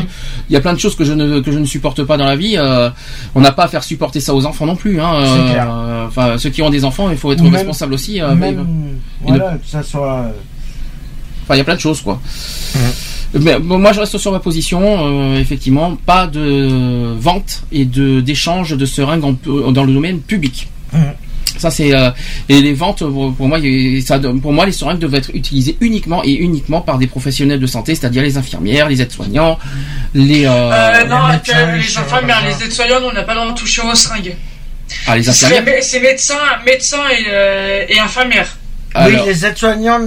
il 0.50 0.54
y 0.54 0.56
a 0.56 0.62
plein 0.62 0.74
de 0.74 0.80
choses 0.80 0.96
que 0.96 1.04
je 1.04 1.12
ne, 1.12 1.42
que 1.42 1.52
je 1.52 1.60
ne 1.60 1.66
supporte 1.66 2.02
pas 2.04 2.16
dans 2.16 2.26
la 2.26 2.38
vie. 2.38 2.56
euh, 2.58 2.90
on 3.36 3.42
n'a 3.42 3.52
pas 3.52 3.66
à 3.66 3.68
faire 3.68 3.84
supporter 3.84 4.22
ça 4.22 4.34
aux 4.34 4.46
enfants 4.46 4.66
non 4.66 4.78
plus. 4.78 5.02
Hein, 5.02 5.20
C'est 5.24 5.30
euh, 5.42 5.52
clair. 5.52 5.68
Enfin, 6.08 6.38
ceux 6.38 6.50
qui 6.50 6.62
ont 6.62 6.70
des 6.70 6.86
enfants, 6.86 7.10
il 7.12 7.18
faut 7.18 7.32
être 7.34 7.44
même- 7.44 7.54
responsable 7.54 7.94
aussi. 7.96 8.22
euh, 8.22 8.34
Même, 8.34 8.66
mais- 9.24 9.30
voilà, 9.38 9.56
que 9.56 9.68
ça 9.68 9.84
soit 9.84 10.32
Enfin, 11.44 11.56
il 11.56 11.58
y 11.60 11.62
a 11.62 11.64
plein 11.66 11.76
de 11.76 11.80
choses, 11.80 12.02
quoi. 12.02 12.20
Mais 13.34 13.60
bon, 13.60 13.78
moi, 13.80 13.92
je 13.94 14.00
reste 14.00 14.18
sur 14.18 14.32
ma 14.32 14.40
position. 14.40 14.82
euh, 14.84 15.38
effectivement, 15.40 15.98
pas 16.06 16.28
de 16.28 17.14
vente 17.20 17.64
et 17.72 17.86
de 17.86 18.22
d'échange 18.22 18.76
de 18.76 18.86
seringues 18.86 19.24
en- 19.26 19.72
dans 19.72 19.84
le 19.84 19.94
domaine 19.94 20.20
public. 20.20 20.68
Mhm. 20.94 21.14
Ça 21.58 21.72
c'est 21.72 21.96
euh, 21.96 22.12
et 22.50 22.62
les 22.62 22.74
ventes 22.74 23.00
pour 23.00 23.34
pour 23.34 23.48
moi 23.48 23.58
ça 24.06 24.20
pour 24.20 24.54
moi 24.54 24.66
les 24.66 24.72
seringues 24.72 25.00
doivent 25.00 25.16
être 25.16 25.32
utilisées 25.34 25.76
uniquement 25.82 26.24
et 26.24 26.34
uniquement 26.34 26.82
par 26.82 27.00
des 27.00 27.08
professionnels 27.08 27.60
de 27.60 27.66
santé 27.66 27.96
c'est-à-dire 27.96 28.22
les 28.22 28.38
infirmières 28.38 28.88
les 28.90 29.02
aides-soignants 29.02 29.58
les 30.14 30.46
euh, 30.46 30.50
Euh, 30.52 31.06
non, 31.06 31.28
les 31.28 31.34
médecins, 31.34 32.02
infirmières, 32.02 32.44
les 32.46 32.64
aides-soignants, 32.66 33.00
on 33.10 33.14
n'a 33.14 33.24
pas 33.24 33.34
le 33.34 33.40
droit 33.40 33.52
de 33.54 33.58
toucher 33.58 33.82
aux 33.82 33.96
seringues. 33.96 34.36
ah, 35.08 35.18
les 35.18 35.28
infirmières 35.28 35.64
c'est 35.82 36.00
médecins, 36.00 36.36
médecins 36.66 37.08
et, 37.10 37.26
euh, 37.28 37.86
et 37.90 38.00
infirmières. 38.00 38.56
Alors- 38.94 39.10
oui 39.10 39.26
les 39.28 39.46
aides-soignants 39.46 40.00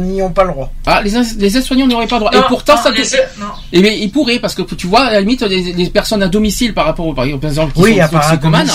n'y 0.00 0.22
ont 0.22 0.30
pas 0.30 0.44
le 0.44 0.50
droit. 0.50 0.72
Ah 0.86 1.00
les, 1.02 1.16
aides-soignants 1.16 1.86
n'auraient 1.86 2.06
pas 2.06 2.16
le 2.16 2.26
droit. 2.26 2.32
Et 2.34 2.40
pourtant 2.48 2.74
non, 2.76 2.82
ça 2.82 2.90
les 2.90 3.02
non. 3.38 3.46
Et 3.72 3.80
mais 3.80 3.98
ils 3.98 4.10
pourraient 4.10 4.38
parce 4.38 4.54
que 4.54 4.62
tu 4.62 4.86
vois 4.86 5.02
à 5.02 5.12
la 5.12 5.20
limite 5.20 5.42
les, 5.42 5.72
les 5.72 5.90
personnes 5.90 6.22
à 6.22 6.28
domicile 6.28 6.74
par 6.74 6.84
rapport 6.84 7.06
aux 7.06 7.14
par 7.14 7.24
exemple 7.24 7.72
qui 7.72 7.80
oui 7.80 7.98
sont 8.00 8.08
toxicomanes 8.18 8.68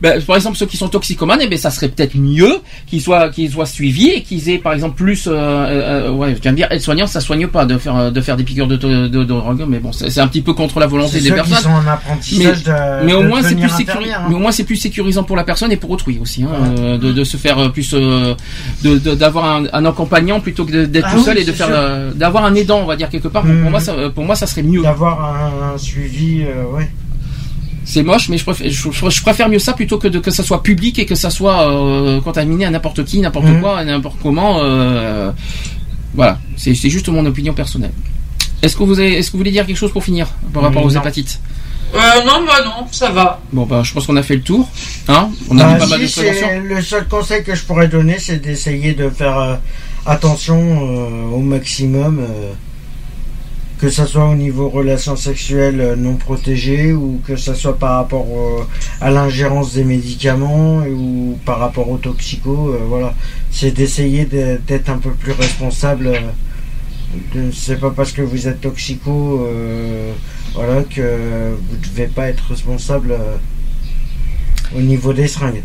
ben, 0.00 0.22
par 0.22 0.36
exemple 0.36 0.56
ceux 0.56 0.66
qui 0.66 0.76
sont 0.76 0.88
toxicomanes 0.88 1.40
eh 1.42 1.48
ben 1.48 1.58
ça 1.58 1.70
serait 1.70 1.88
peut-être 1.88 2.16
mieux 2.16 2.60
qu'ils 2.86 3.00
soient 3.00 3.30
qu'ils 3.30 3.50
soient 3.50 3.66
suivis 3.66 4.10
et 4.10 4.22
qu'ils 4.22 4.48
aient 4.48 4.58
par 4.58 4.72
exemple 4.72 4.96
plus 4.96 5.26
euh, 5.26 5.32
euh, 5.32 6.10
ouais 6.10 6.34
je 6.36 6.40
viens 6.40 6.52
de 6.52 6.56
dire 6.56 6.68
aide 6.70 6.80
soignant 6.80 7.06
ça 7.06 7.20
soigne 7.20 7.46
pas 7.48 7.64
de 7.66 7.78
faire 7.78 7.96
euh, 7.96 8.10
de 8.10 8.20
faire 8.20 8.36
des 8.36 8.44
piqûres 8.44 8.66
de 8.66 8.76
de, 8.76 9.08
de, 9.08 9.24
drogue 9.24 9.64
mais 9.68 9.78
bon 9.78 9.92
c'est 9.92 10.18
un 10.20 10.28
petit 10.28 10.42
peu 10.42 10.54
contre 10.54 10.78
la 10.80 10.86
volonté 10.86 11.20
des 11.20 11.28
ceux 11.28 11.34
qui 11.34 11.50
personnes. 11.50 11.58
sont 11.58 11.70
en 11.70 11.86
apprentissage 11.86 12.62
de 12.62 13.04
mais 13.04 13.14
au 13.14 13.22
de 13.22 13.28
moins 13.28 13.42
c'est 13.42 13.56
plus 13.56 13.68
sécurisant 13.68 14.14
hein. 14.16 14.26
mais 14.28 14.34
au 14.34 14.38
moins 14.38 14.52
c'est 14.52 14.64
plus 14.64 14.76
sécurisant 14.76 15.24
pour 15.24 15.36
la 15.36 15.44
personne 15.44 15.72
et 15.72 15.76
pour 15.76 15.90
autrui 15.90 16.18
aussi 16.20 16.44
hein, 16.44 16.50
euh, 16.78 16.98
de, 16.98 17.12
de 17.12 17.24
se 17.24 17.36
faire 17.36 17.58
euh, 17.58 17.68
plus 17.68 17.94
de 18.98 19.10
de- 19.10 19.14
d'avoir 19.14 19.44
un, 19.56 19.64
un 19.72 19.84
accompagnant 19.84 20.40
plutôt 20.40 20.64
que 20.64 20.84
d'être 20.86 21.06
Ah 21.08 21.12
tout 21.12 21.18
oui, 21.18 21.24
seul 21.24 21.38
et 21.38 21.44
de 21.44 21.52
faire 21.52 21.68
euh, 21.70 22.12
d'avoir 22.14 22.44
un 22.44 22.54
aidant 22.54 22.80
on 22.80 22.86
va 22.86 22.96
dire 22.96 23.08
quelque 23.08 23.28
part 23.28 23.42
pour, 23.42 23.54
pour 23.62 23.70
moi 23.70 23.80
ça 23.80 23.94
pour 24.14 24.24
moi 24.24 24.34
ça 24.34 24.46
serait 24.46 24.62
mieux 24.62 24.82
d'avoir 24.82 25.16
un, 25.34 25.74
un 25.74 25.78
suivi 25.78 26.42
euh, 26.42 26.64
ouais 26.76 26.88
c'est 27.84 28.02
moche, 28.02 28.28
mais 28.28 28.36
je 28.36 28.44
préfère, 28.44 28.68
je, 28.70 28.90
je- 28.90 29.08
je 29.10 29.22
préfère 29.22 29.48
mieux 29.48 29.58
ça 29.58 29.72
plutôt 29.72 29.96
que 29.96 30.08
de, 30.08 30.18
que 30.18 30.30
ça 30.30 30.42
soit 30.42 30.62
public 30.62 30.98
et 30.98 31.06
que 31.06 31.14
ça 31.14 31.30
soit 31.30 31.72
euh, 31.72 32.20
contaminé 32.20 32.66
à 32.66 32.70
n'importe 32.70 33.02
qui, 33.06 33.18
n'importe 33.18 33.46
Mhm. 33.46 33.60
quoi, 33.62 33.82
n'importe 33.82 34.18
comment. 34.22 34.58
euh, 34.60 35.30
voilà, 36.14 36.38
c'est 36.56 36.74
juste 36.74 37.08
mon 37.08 37.24
opinion 37.24 37.54
personnelle. 37.54 37.92
Est-ce 38.60 38.76
que 38.76 38.82
vous 38.82 38.98
avez, 39.00 39.14
est-ce 39.16 39.28
que 39.28 39.32
vous 39.32 39.38
voulez 39.38 39.52
dire 39.52 39.64
quelque 39.66 39.76
chose 39.78 39.92
pour 39.92 40.04
finir 40.04 40.26
par 40.52 40.64
rapport 40.64 40.84
aux 40.84 40.90
Non. 40.92 41.00
hépatites? 41.00 41.40
Euh, 41.94 41.98
non, 42.26 42.42
moi 42.44 42.60
non, 42.64 42.86
ça 42.92 43.10
va. 43.10 43.40
Bon, 43.52 43.64
bah, 43.64 43.82
je 43.82 43.92
pense 43.94 44.06
qu'on 44.06 44.16
a 44.16 44.22
fait 44.22 44.36
le 44.36 44.42
tour. 44.42 44.68
Hein 45.08 45.30
On 45.50 45.58
a 45.58 45.64
Bah, 45.64 45.72
vu 45.74 45.78
pas 45.78 45.86
mal 45.86 46.00
de 46.00 46.68
le 46.74 46.82
seul 46.82 47.08
conseil 47.08 47.42
que 47.42 47.54
je 47.54 47.64
pourrais 47.64 47.88
donner 47.88 48.18
c'est 48.18 48.36
d'essayer 48.38 48.92
de 48.92 49.08
faire 49.08 49.38
euh, 49.38 49.54
attention 50.06 50.58
euh, 50.58 51.30
au 51.34 51.38
maximum 51.40 52.18
euh, 52.20 52.52
que 53.78 53.88
ça 53.90 54.06
soit 54.06 54.26
au 54.28 54.34
niveau 54.34 54.68
relations 54.68 55.16
sexuelles 55.16 55.80
euh, 55.80 55.96
non 55.96 56.16
protégées 56.16 56.92
ou 56.92 57.20
que 57.26 57.36
ça 57.36 57.54
soit 57.54 57.78
par 57.78 57.94
rapport 57.96 58.26
à 59.00 59.10
l'ingérence 59.10 59.72
des 59.74 59.84
médicaments 59.84 60.78
ou 60.86 61.38
par 61.44 61.58
rapport 61.60 61.88
aux 61.88 61.96
toxicos 61.98 62.70
euh, 62.74 62.78
voilà 62.86 63.14
c'est 63.50 63.70
d'essayer 63.70 64.24
de- 64.24 64.60
d'être 64.66 64.90
un 64.90 64.98
peu 64.98 65.10
plus 65.10 65.32
responsable 65.32 66.08
euh, 66.08 66.20
c'est 67.52 67.80
pas 67.80 67.90
parce 67.90 68.12
que 68.12 68.22
vous 68.22 68.48
êtes 68.48 68.60
toxico 68.60 69.46
euh, 69.46 70.12
voilà 70.54 70.82
que 70.82 71.54
vous 71.56 71.76
devez 71.76 72.06
pas 72.06 72.28
être 72.28 72.44
responsable 72.50 73.12
euh, 73.12 73.36
au 74.76 74.80
niveau 74.80 75.12
des 75.12 75.28
seringues 75.28 75.62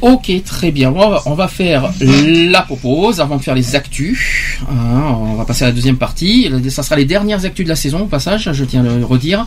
Ok, 0.00 0.30
très 0.44 0.70
bien. 0.70 0.92
On 0.94 1.10
va, 1.10 1.22
on 1.26 1.34
va 1.34 1.48
faire 1.48 1.90
la 2.00 2.62
propose 2.62 3.20
avant 3.20 3.36
de 3.36 3.42
faire 3.42 3.56
les 3.56 3.74
actus. 3.74 4.60
Hein, 4.70 5.16
on 5.18 5.34
va 5.34 5.44
passer 5.44 5.64
à 5.64 5.68
la 5.68 5.72
deuxième 5.72 5.96
partie. 5.96 6.48
Ça 6.70 6.84
sera 6.84 6.94
les 6.94 7.04
dernières 7.04 7.44
actus 7.44 7.64
de 7.64 7.68
la 7.68 7.74
saison 7.74 8.02
au 8.02 8.06
passage, 8.06 8.48
je 8.52 8.64
tiens 8.64 8.84
à 8.84 8.96
le 8.96 9.04
redire. 9.04 9.46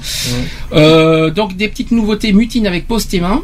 Euh, 0.74 1.30
donc 1.30 1.56
des 1.56 1.70
petites 1.70 1.92
nouveautés 1.92 2.34
mutines 2.34 2.68
avec 2.68 2.86
pose 2.86 3.08
tes 3.08 3.22
mains. 3.22 3.42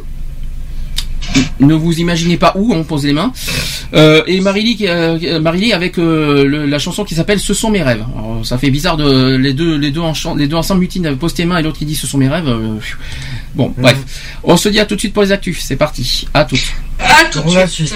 Ne 1.60 1.74
vous 1.74 1.98
imaginez 1.98 2.36
pas 2.36 2.52
où 2.56 2.72
on 2.72 2.84
pose 2.84 3.04
les 3.04 3.12
mains. 3.12 3.32
Euh, 3.94 4.22
et 4.26 4.40
Marily, 4.40 4.76
qui, 4.76 4.86
euh, 4.86 5.40
Marily 5.40 5.72
avec 5.72 5.98
euh, 5.98 6.44
le- 6.44 6.66
la 6.66 6.78
chanson 6.78 7.04
qui 7.04 7.14
s'appelle 7.14 7.40
Ce 7.40 7.52
sont 7.54 7.70
mes 7.70 7.82
rêves. 7.82 8.04
Alors, 8.16 8.46
ça 8.46 8.58
fait 8.58 8.70
bizarre 8.70 8.96
de 8.96 9.34
les 9.36 9.52
deux 9.54 9.76
les 9.76 9.90
deux 9.90 10.00
en 10.00 10.12
les 10.36 10.46
deux 10.46 10.56
ensemble 10.56 10.80
mutines 10.82 11.06
avec 11.06 11.18
pose 11.18 11.34
tes 11.34 11.44
mains 11.44 11.58
et 11.58 11.62
l'autre 11.62 11.78
qui 11.78 11.84
dit 11.86 11.96
Ce 11.96 12.06
sont 12.06 12.18
mes 12.18 12.28
rêves. 12.28 12.46
Euh. 12.48 12.76
Bon, 13.54 13.72
bref. 13.76 13.96
On 14.44 14.56
se 14.56 14.68
dit 14.68 14.78
à 14.78 14.84
tout 14.86 14.94
de 14.94 15.00
suite 15.00 15.12
pour 15.14 15.22
les 15.22 15.32
actus. 15.32 15.58
C'est 15.60 15.76
parti. 15.76 16.28
À 16.34 16.44
toutes. 16.44 16.60
À 17.00 17.24
tout 17.24 17.40
de 17.42 17.66
suite. 17.66 17.94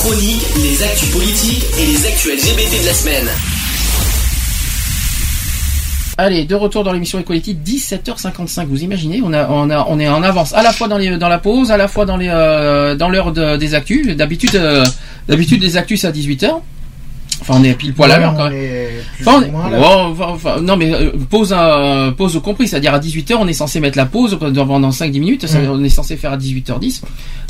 Chroniques, 0.00 0.42
les 0.62 0.82
actus 0.82 1.10
politiques 1.10 1.62
et 1.78 1.84
les 1.86 2.06
actus 2.06 2.32
LGBT 2.32 2.80
de 2.82 2.86
la 2.86 2.94
semaine. 2.94 3.28
Allez, 6.16 6.44
de 6.44 6.54
retour 6.54 6.84
dans 6.84 6.92
l'émission 6.92 7.18
Equality, 7.18 7.54
17h55. 7.64 8.66
Vous 8.66 8.82
imaginez, 8.82 9.20
on 9.22 9.32
a, 9.34 9.46
on 9.50 9.70
on 9.88 9.98
est 10.00 10.08
en 10.08 10.22
avance 10.22 10.54
à 10.54 10.62
la 10.62 10.72
fois 10.72 10.88
dans 10.88 10.96
la 11.28 11.38
pause, 11.38 11.70
à 11.70 11.76
la 11.76 11.86
fois 11.88 12.06
dans 12.06 12.18
euh, 12.20 12.94
l'heure 13.10 13.32
de- 13.32 13.56
des 13.56 13.74
actus. 13.74 14.16
D'habitude, 14.16 14.54
euh, 14.56 14.84
d'habitude 15.28 15.62
les 15.62 15.76
actus 15.76 16.00
c'est 16.00 16.06
à 16.08 16.12
18h. 16.12 16.48
Enfin, 17.40 17.54
on 17.58 17.64
est 17.64 17.72
pile 17.74 17.94
poil 17.94 18.10
à 18.12 18.18
l'heure 18.18 18.34
quand 18.36 18.50
même. 18.50 18.88
Enfin, 19.26 19.42
on 20.56 20.60
non 20.60 20.76
mais 20.76 20.92
euh, 20.92 21.10
pause 21.30 21.54
euh, 21.56 22.10
pause 22.10 22.36
au 22.36 22.40
compris, 22.40 22.68
c'est-à-dire 22.68 22.92
à 22.94 22.98
18h 23.00 23.34
on 23.40 23.48
est 23.48 23.52
censé 23.54 23.80
mettre 23.80 23.96
la 23.96 24.06
pause 24.06 24.38
pendant 24.38 24.90
5-10 24.90 25.20
minutes, 25.20 25.46
ça, 25.46 25.58
Mm. 25.58 25.70
on 25.70 25.82
est 25.84 25.88
censé 25.88 26.16
faire 26.16 26.32
à 26.32 26.36
18h10. 26.36 27.00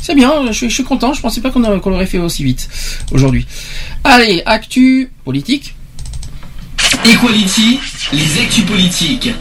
C'est 0.01 0.15
bien, 0.15 0.31
je, 0.47 0.53
suis- 0.53 0.69
je 0.69 0.73
suis 0.73 0.83
content, 0.83 1.13
je 1.13 1.21
pensais 1.21 1.41
pas 1.41 1.51
qu'on 1.51 1.63
aurait- 1.63 1.79
qu'on 1.81 1.89
l'aurait 1.89 2.05
fait 2.05 2.17
aussi 2.19 2.43
vite 2.43 2.69
aujourd'hui. 3.11 3.45
Allez, 4.03 4.41
actu 4.45 5.11
politique. 5.25 5.75
Equality, 7.05 7.79
les 8.13 8.41
actus 8.41 8.65
politiques. 8.65 9.31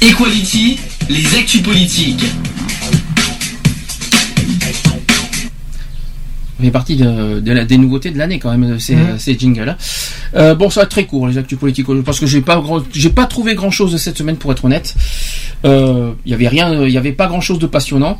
Equality, 0.00 0.78
les 1.08 1.26
actus 1.38 1.62
politiques. 1.62 2.24
Fait 6.60 6.70
partie 6.70 6.94
de, 6.94 7.40
de 7.40 7.52
la- 7.52 7.64
des 7.64 7.76
nouveautés 7.76 8.12
de 8.12 8.18
l'année 8.18 8.38
quand 8.38 8.56
même, 8.56 8.78
ces, 8.78 8.94
Mhm. 8.94 9.18
ces 9.18 9.36
jingles. 9.36 9.76
Euh, 10.36 10.54
bon, 10.54 10.70
ça 10.70 10.80
va 10.80 10.84
être 10.84 10.90
très 10.90 11.06
court 11.06 11.26
les 11.26 11.36
actus 11.36 11.58
politiques 11.58 11.86
parce 12.04 12.20
que 12.20 12.26
j'ai 12.26 12.40
pas 12.40 12.62
j'ai 12.92 13.10
pas 13.10 13.26
trouvé 13.26 13.56
grand 13.56 13.72
chose 13.72 13.96
cette 13.96 14.16
semaine 14.16 14.36
pour 14.36 14.52
être 14.52 14.64
honnête. 14.64 14.94
Euh, 15.64 16.12
Il 16.24 16.30
y 16.30 16.34
avait 16.34 16.46
rien, 16.46 16.84
il 16.84 16.90
y 16.92 16.96
avait 16.98 17.10
pas 17.12 17.26
grand 17.26 17.40
chose 17.40 17.58
de 17.58 17.66
passionnant. 17.66 18.16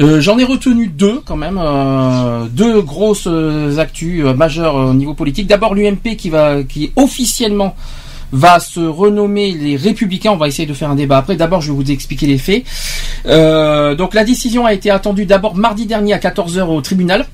Euh, 0.00 0.20
J'en 0.20 0.38
ai 0.38 0.44
retenu 0.44 0.88
deux 0.88 1.20
quand 1.24 1.36
même, 1.36 1.58
euh, 1.58 2.44
deux 2.50 2.82
grosses 2.82 3.26
euh, 3.26 3.78
actus 3.78 4.22
euh, 4.22 4.34
majeures 4.34 4.76
euh, 4.76 4.90
au 4.90 4.94
niveau 4.94 5.14
politique. 5.14 5.46
D'abord 5.46 5.74
l'UMP 5.74 6.14
qui 6.18 6.28
va, 6.28 6.62
qui 6.62 6.92
officiellement 6.96 7.74
va 8.32 8.60
se 8.60 8.80
renommer 8.80 9.52
les 9.52 9.76
Républicains. 9.76 10.32
On 10.32 10.36
va 10.36 10.48
essayer 10.48 10.66
de 10.66 10.74
faire 10.74 10.90
un 10.90 10.94
débat 10.94 11.18
après. 11.18 11.36
D'abord, 11.36 11.60
je 11.60 11.72
vais 11.72 11.76
vous 11.76 11.90
expliquer 11.90 12.26
les 12.26 12.38
faits. 12.38 12.64
Euh, 13.26 13.94
donc 13.94 14.14
la 14.14 14.24
décision 14.24 14.66
a 14.66 14.72
été 14.72 14.90
attendue 14.90 15.26
d'abord 15.26 15.54
mardi 15.54 15.86
dernier 15.86 16.12
à 16.12 16.18
14h 16.18 16.62
au 16.62 16.80
tribunal. 16.80 17.26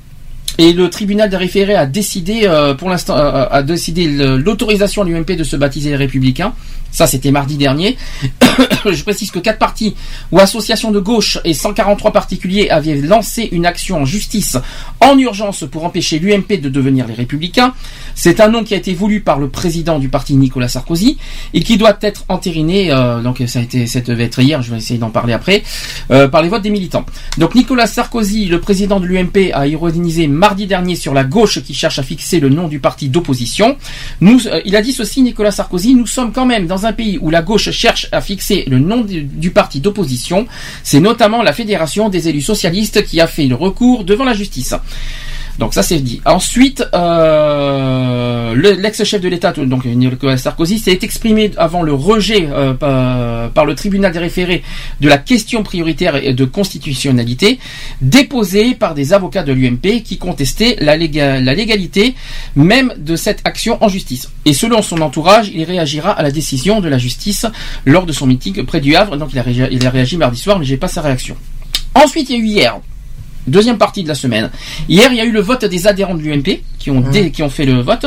Et 0.59 0.73
le 0.73 0.89
tribunal 0.89 1.31
des 1.31 1.37
référés 1.37 1.75
a 1.75 1.87
décidé, 1.87 2.43
euh, 2.45 2.75
pour 2.75 2.89
l'instant, 2.89 3.17
euh, 3.17 3.47
a 3.51 3.63
décidé 3.63 4.07
l'autorisation 4.07 5.03
à 5.03 5.05
l'UMP 5.05 5.37
de 5.37 5.45
se 5.45 5.57
baptiser 5.57 5.91
les 5.91 5.97
Républicains. 5.97 6.53
Ça, 6.95 7.09
c'était 7.09 7.33
mardi 7.33 7.57
dernier. 7.57 7.97
Je 8.85 9.03
précise 9.03 9.33
que 9.33 9.41
quatre 9.41 9.59
partis 9.59 9.97
ou 10.31 10.39
associations 10.39 10.93
de 10.93 11.01
gauche 11.01 11.39
et 11.45 11.53
143 11.53 12.13
particuliers 12.13 12.71
avaient 12.71 12.95
lancé 12.95 13.49
une 13.51 13.67
action 13.67 14.03
en 14.03 14.05
justice 14.05 14.57
en 15.01 15.19
urgence 15.19 15.65
pour 15.69 15.85
empêcher 15.85 16.21
l'UMP 16.21 16.61
de 16.61 16.69
devenir 16.69 17.09
les 17.09 17.15
Républicains. 17.15 17.75
C'est 18.15 18.39
un 18.41 18.49
nom 18.49 18.63
qui 18.63 18.75
a 18.75 18.77
été 18.77 18.95
voulu 18.95 19.23
par 19.23 19.41
le 19.41 19.49
président 19.49 19.99
du 19.99 20.09
parti 20.09 20.37
Nicolas 20.37 20.69
Sarkozy 20.69 21.19
et 21.53 21.65
qui 21.65 21.79
doit 21.79 21.99
être 22.01 22.25
entériné. 22.29 22.93
euh, 22.93 23.21
donc 23.23 23.43
ça 23.49 23.59
a 23.59 23.63
été, 23.63 23.89
ça 23.89 24.01
devait 24.01 24.23
être 24.25 24.39
hier. 24.39 24.63
Je 24.63 24.71
vais 24.71 24.77
essayer 24.77 25.01
d'en 25.01 25.11
parler 25.11 25.33
après. 25.33 25.65
euh, 26.13 26.29
par 26.29 26.43
les 26.43 26.49
votes 26.49 26.63
des 26.63 26.71
militants. 26.71 27.05
Donc 27.39 27.57
Nicolas 27.57 27.89
Sarkozy, 27.89 28.45
le 28.47 28.61
président 28.61 29.01
de 29.01 29.07
l'UMP, 29.07 29.51
a 29.53 29.67
ironisé 29.67 30.29
mardi 30.45 30.67
dernier 30.67 30.95
sur 30.95 31.15
la 31.15 31.25
gauche 31.25 31.63
qui 31.63 31.73
cherche 31.73 31.99
à 31.99 32.03
fixer 32.03 32.39
le 32.39 32.51
nom 32.51 32.69
du 32.69 32.79
parti 32.79 33.09
d'opposition. 33.09 33.79
Euh, 34.23 34.61
il 34.67 34.77
a 34.77 34.83
dit 34.83 34.93
ceci, 34.93 35.23
Nicolas 35.23 35.51
Sarkozy, 35.51 35.95
nous 35.95 36.07
sommes 36.07 36.33
quand 36.33 36.45
même 36.45 36.67
dans 36.67 36.85
un 36.85 36.93
pays 36.93 37.17
où 37.19 37.31
la 37.31 37.41
gauche 37.41 37.71
cherche 37.71 38.09
à 38.13 38.21
fixer 38.21 38.65
le 38.69 38.79
nom 38.79 39.01
du 39.45 39.51
parti 39.53 39.81
d'opposition. 39.81 40.47
C'est 40.83 41.01
notamment 41.01 41.43
la 41.43 41.55
Fédération 41.55 42.11
des 42.11 42.29
élus 42.29 42.43
socialistes 42.43 43.07
qui 43.07 43.23
a 43.23 43.27
fait 43.27 43.47
le 43.47 43.55
recours 43.55 44.05
devant 44.05 44.25
la 44.25 44.35
justice. 44.35 44.75
Donc 45.59 45.73
ça 45.73 45.83
c'est 45.85 46.01
dit. 46.01 46.21
Ensuite, 46.25 46.85
euh, 46.95 48.55
le- 48.55 48.73
l'ex-chef 48.73 49.21
de 49.21 49.29
l'État, 49.29 49.53
donc 49.53 49.85
Nicolas 49.85 50.37
Sarkozy, 50.37 50.79
s'est 50.79 50.99
exprimé 51.03 51.53
avant 51.57 51.83
le 51.83 51.93
rejet 51.93 52.49
euh, 52.51 52.75
par, 52.75 53.65
le 53.65 53.75
tribunal 53.75 54.13
des 54.13 54.19
référés 54.19 54.63
de 55.01 55.09
la 55.09 55.19
question 55.19 55.63
prioritaire 55.63 56.21
de 56.35 56.45
constitutionnalité 56.45 57.59
déposée 58.01 58.75
par 58.75 58.95
des 58.95 59.13
avocats 59.13 59.43
de 59.45 59.53
l'UMP 59.53 60.03
qui 60.05 60.19
contestaient 60.19 60.77
la 60.81 60.97
légalité 60.97 62.15
même 62.57 62.93
de 62.99 63.17
cette 63.17 63.41
action 63.45 63.83
en 63.83 63.89
justice. 63.89 64.29
Et 64.45 64.53
selon 64.53 64.83
son 64.83 65.01
entourage, 65.01 65.51
il 65.55 65.65
réagira 65.65 66.11
à 66.11 66.23
la 66.23 66.31
décision 66.31 66.81
de 66.81 66.89
la 66.89 66.99
justice 66.99 67.47
lors 67.85 68.07
de 68.07 68.13
son 68.13 68.27
meeting 68.27 68.65
près 68.65 68.81
du 68.81 68.97
Havre. 68.97 69.17
Donc 69.17 69.31
il 69.33 69.39
a 69.39 69.43
réagi, 69.43 69.63
il 69.71 69.87
a 69.87 69.91
réagi 69.91 70.17
mardi 70.17 70.39
soir, 70.41 70.59
mais 70.59 70.65
j'ai 70.65 70.77
pas 70.77 70.89
sa 70.89 71.01
réaction. 71.01 71.37
Ensuite, 71.95 72.29
il 72.31 72.37
y 72.37 72.39
a 72.41 72.43
eu 72.43 72.47
hier 72.47 72.81
Deuxième 73.47 73.79
partie 73.79 74.03
de 74.03 74.09
la 74.09 74.15
semaine. 74.15 74.51
Hier, 74.89 75.09
il 75.13 75.17
y 75.17 75.21
a 75.21 75.25
eu 75.25 75.31
le 75.33 75.41
vote 75.41 75.65
des 75.65 75.87
adhérents 75.87 76.15
de 76.15 76.23
l'UMP 76.23 76.63
qui 76.79 76.91
ont 76.91 77.01
dé- 77.01 77.31
qui 77.31 77.43
ont 77.43 77.51
fait 77.51 77.65
le 77.67 77.81
vote. 77.81 78.07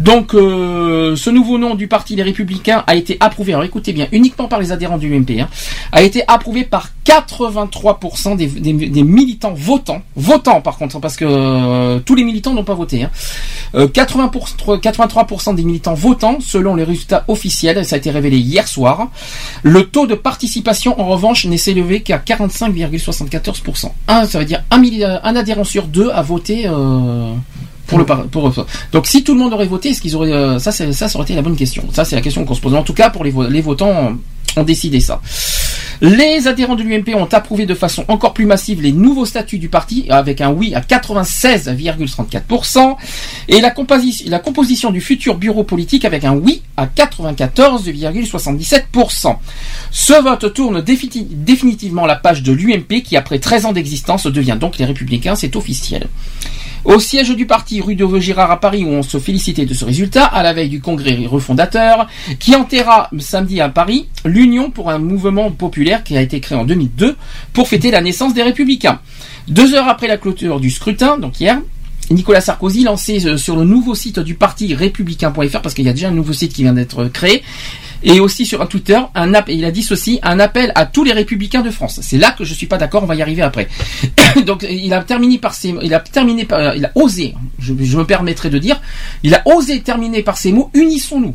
Donc, 0.00 0.34
euh, 0.34 1.14
ce 1.16 1.30
nouveau 1.30 1.58
nom 1.58 1.74
du 1.74 1.86
parti 1.88 2.16
Les 2.16 2.22
Républicains 2.22 2.82
a 2.86 2.94
été 2.96 3.16
approuvé. 3.20 3.52
Alors, 3.52 3.64
écoutez 3.64 3.92
bien, 3.92 4.06
uniquement 4.12 4.48
par 4.48 4.60
les 4.60 4.72
adhérents 4.72 4.98
du 4.98 5.14
UMP, 5.14 5.40
hein, 5.40 5.48
a 5.92 6.02
été 6.02 6.22
approuvé 6.28 6.64
par 6.64 6.90
83% 7.04 8.36
des, 8.36 8.46
des- 8.46 8.72
des 8.88 9.02
militants 9.02 9.52
votants. 9.54 10.02
Votants, 10.16 10.60
par 10.60 10.76
contre, 10.78 10.98
parce 11.00 11.16
que 11.16 11.24
euh, 11.28 11.98
tous 12.00 12.14
les 12.14 12.24
militants 12.24 12.54
n'ont 12.54 12.64
pas 12.64 12.74
voté. 12.74 13.04
Hein. 13.04 13.10
Euh, 13.74 13.86
80%, 13.88 14.78
83% 14.80 15.54
des 15.54 15.64
militants 15.64 15.94
votants, 15.94 16.38
selon 16.40 16.74
les 16.74 16.84
résultats 16.84 17.24
officiels, 17.28 17.84
ça 17.84 17.96
a 17.96 17.98
été 17.98 18.10
révélé 18.10 18.38
hier 18.38 18.66
soir. 18.68 19.08
Le 19.62 19.84
taux 19.84 20.06
de 20.06 20.14
participation, 20.14 21.00
en 21.00 21.06
revanche, 21.08 21.44
n'est 21.46 21.56
s'élevé 21.56 22.00
qu'à 22.02 22.18
45,74%. 22.18 23.92
Un, 24.08 24.26
ça 24.26 24.38
veut 24.38 24.44
dire 24.44 24.51
un, 24.70 25.36
adhérent 25.36 25.64
sur 25.64 25.86
deux 25.86 26.10
a 26.10 26.22
voté 26.22 26.66
euh, 26.66 27.32
pour 27.86 27.98
le 27.98 28.04
pour 28.04 28.52
donc 28.92 29.06
si 29.06 29.22
tout 29.24 29.34
le 29.34 29.40
monde 29.40 29.52
aurait 29.52 29.66
voté 29.66 29.90
est-ce 29.90 30.00
qu'ils 30.00 30.16
auraient 30.16 30.32
euh, 30.32 30.58
ça 30.58 30.72
ça 30.72 31.06
aurait 31.14 31.24
été 31.24 31.34
la 31.34 31.42
bonne 31.42 31.56
question. 31.56 31.84
Ça 31.92 32.04
c'est 32.04 32.16
la 32.16 32.22
question 32.22 32.44
qu'on 32.44 32.54
se 32.54 32.60
pose 32.60 32.74
en 32.74 32.82
tout 32.82 32.94
cas 32.94 33.10
pour 33.10 33.24
les, 33.24 33.32
les 33.50 33.60
votants 33.60 34.16
ont 34.56 34.62
décidé 34.62 35.00
ça 35.00 35.20
les 36.04 36.48
adhérents 36.48 36.74
de 36.74 36.82
l'UMP 36.82 37.14
ont 37.14 37.26
approuvé 37.32 37.64
de 37.64 37.74
façon 37.74 38.04
encore 38.08 38.34
plus 38.34 38.44
massive 38.44 38.82
les 38.82 38.90
nouveaux 38.90 39.24
statuts 39.24 39.60
du 39.60 39.68
parti 39.68 40.04
avec 40.10 40.40
un 40.40 40.50
oui 40.50 40.74
à 40.74 40.80
96,34% 40.80 42.96
et 43.48 43.60
la, 43.60 43.70
composi- 43.70 44.28
la 44.28 44.40
composition 44.40 44.90
du 44.90 45.00
futur 45.00 45.36
bureau 45.36 45.62
politique 45.62 46.04
avec 46.04 46.24
un 46.24 46.32
oui 46.34 46.62
à 46.76 46.86
94,77%. 46.86 49.36
Ce 49.90 50.12
vote 50.22 50.52
tourne 50.52 50.80
défini- 50.80 51.26
définitivement 51.30 52.06
la 52.06 52.16
page 52.16 52.42
de 52.42 52.52
l'UMP 52.52 53.02
qui 53.04 53.16
après 53.16 53.38
13 53.38 53.66
ans 53.66 53.72
d'existence 53.72 54.26
devient 54.26 54.56
donc 54.58 54.78
les 54.78 54.84
Républicains, 54.84 55.36
c'est 55.36 55.54
officiel. 55.56 56.08
Au 56.84 56.98
siège 56.98 57.30
du 57.36 57.46
parti 57.46 57.80
rue 57.80 57.94
de 57.94 58.04
Vaugirard 58.04 58.50
à 58.50 58.58
Paris 58.58 58.84
où 58.84 58.88
on 58.88 59.04
se 59.04 59.18
félicitait 59.18 59.66
de 59.66 59.74
ce 59.74 59.84
résultat, 59.84 60.24
à 60.24 60.42
la 60.42 60.52
veille 60.52 60.68
du 60.68 60.80
congrès 60.80 61.26
refondateur, 61.26 62.08
qui 62.40 62.56
enterra 62.56 63.08
samedi 63.20 63.60
à 63.60 63.68
Paris 63.68 64.08
l'Union 64.24 64.70
pour 64.70 64.90
un 64.90 64.98
mouvement 64.98 65.52
populaire 65.52 66.02
qui 66.02 66.16
a 66.16 66.20
été 66.20 66.40
créé 66.40 66.58
en 66.58 66.64
2002 66.64 67.16
pour 67.52 67.68
fêter 67.68 67.92
la 67.92 68.00
naissance 68.00 68.34
des 68.34 68.42
Républicains. 68.42 68.98
Deux 69.46 69.74
heures 69.74 69.88
après 69.88 70.08
la 70.08 70.16
clôture 70.16 70.58
du 70.58 70.70
scrutin, 70.70 71.18
donc 71.18 71.40
hier, 71.40 71.60
Nicolas 72.10 72.40
Sarkozy 72.40 72.82
lançait 72.82 73.26
euh, 73.26 73.36
sur 73.36 73.56
le 73.56 73.64
nouveau 73.64 73.94
site 73.94 74.18
du 74.18 74.34
parti 74.34 74.74
républicain.fr 74.74 75.60
parce 75.60 75.74
qu'il 75.74 75.84
y 75.84 75.88
a 75.88 75.92
déjà 75.92 76.08
un 76.08 76.12
nouveau 76.12 76.32
site 76.32 76.52
qui 76.52 76.62
vient 76.62 76.72
d'être 76.72 77.04
créé 77.06 77.42
et 78.04 78.20
aussi 78.20 78.46
sur 78.46 78.62
un 78.62 78.66
Twitter 78.66 78.98
un 79.14 79.32
il 79.48 79.64
a 79.64 79.70
dit 79.70 79.82
ceci 79.82 80.18
un 80.22 80.38
appel 80.38 80.72
à 80.74 80.86
tous 80.86 81.04
les 81.04 81.12
républicains 81.12 81.62
de 81.62 81.70
France. 81.70 82.00
C'est 82.02 82.18
là 82.18 82.32
que 82.32 82.44
je 82.44 82.54
suis 82.54 82.66
pas 82.66 82.78
d'accord, 82.78 83.02
on 83.02 83.06
va 83.06 83.14
y 83.14 83.22
arriver 83.22 83.42
après. 83.42 83.68
Donc 84.46 84.66
il 84.68 84.92
a 84.92 85.02
terminé 85.02 85.38
par 85.38 85.54
ces 85.54 85.74
il 85.82 85.94
a 85.94 86.00
terminé 86.00 86.44
par 86.44 86.74
il 86.76 86.84
a 86.84 86.92
osé, 86.94 87.34
je 87.58 87.72
me 87.72 88.04
permettrai 88.04 88.50
de 88.50 88.58
dire, 88.58 88.80
il 89.22 89.34
a 89.34 89.42
osé 89.46 89.80
terminer 89.80 90.22
par 90.22 90.36
ces 90.36 90.52
mots 90.52 90.70
unissons-nous. 90.74 91.34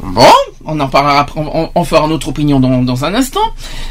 Bon, 0.00 0.22
on 0.64 0.78
en 0.78 0.88
parlera 0.88 1.18
après, 1.18 1.40
on, 1.40 1.70
on 1.74 1.84
fera 1.84 2.06
notre 2.06 2.28
opinion 2.28 2.60
dans, 2.60 2.82
dans 2.82 3.04
un 3.04 3.14
instant. 3.14 3.40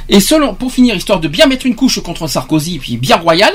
Et 0.08 0.20
selon, 0.22 0.54
pour 0.54 0.72
finir, 0.72 0.96
histoire 0.96 1.20
de 1.20 1.28
bien 1.28 1.48
mettre 1.48 1.66
une 1.66 1.76
couche 1.76 2.00
contre 2.02 2.28
Sarkozy, 2.28 2.80
puis 2.80 2.96
bien 2.98 3.18
royal, 3.18 3.52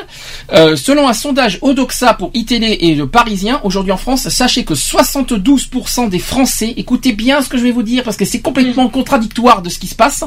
euh, 0.53 0.77
selon 0.77 1.09
un 1.09 1.15
sondage 1.15 1.59
Odoxa 1.63 2.13
pour 2.15 2.31
iTélé 2.35 2.77
et 2.83 2.95
le 2.95 3.07
Parisien, 3.07 3.61
aujourd'hui 3.65 3.93
en 3.93 3.97
France, 3.97 4.29
sachez 4.29 4.65
que 4.65 4.75
72% 4.75 6.09
des 6.11 6.19
Français, 6.19 6.75
écoutez 6.77 7.13
bien 7.13 7.41
ce 7.41 7.49
que 7.49 7.57
je 7.57 7.63
vais 7.63 7.71
vous 7.71 7.83
dire 7.83 8.03
parce 8.05 8.19
que 8.19 8.27
c'est 8.27 8.41
complètement 8.41 8.89
contradictoire 8.89 9.63
de 9.63 9.71
ce 9.71 9.79
qui 9.79 9.87
se 9.87 9.95
passe, 9.95 10.25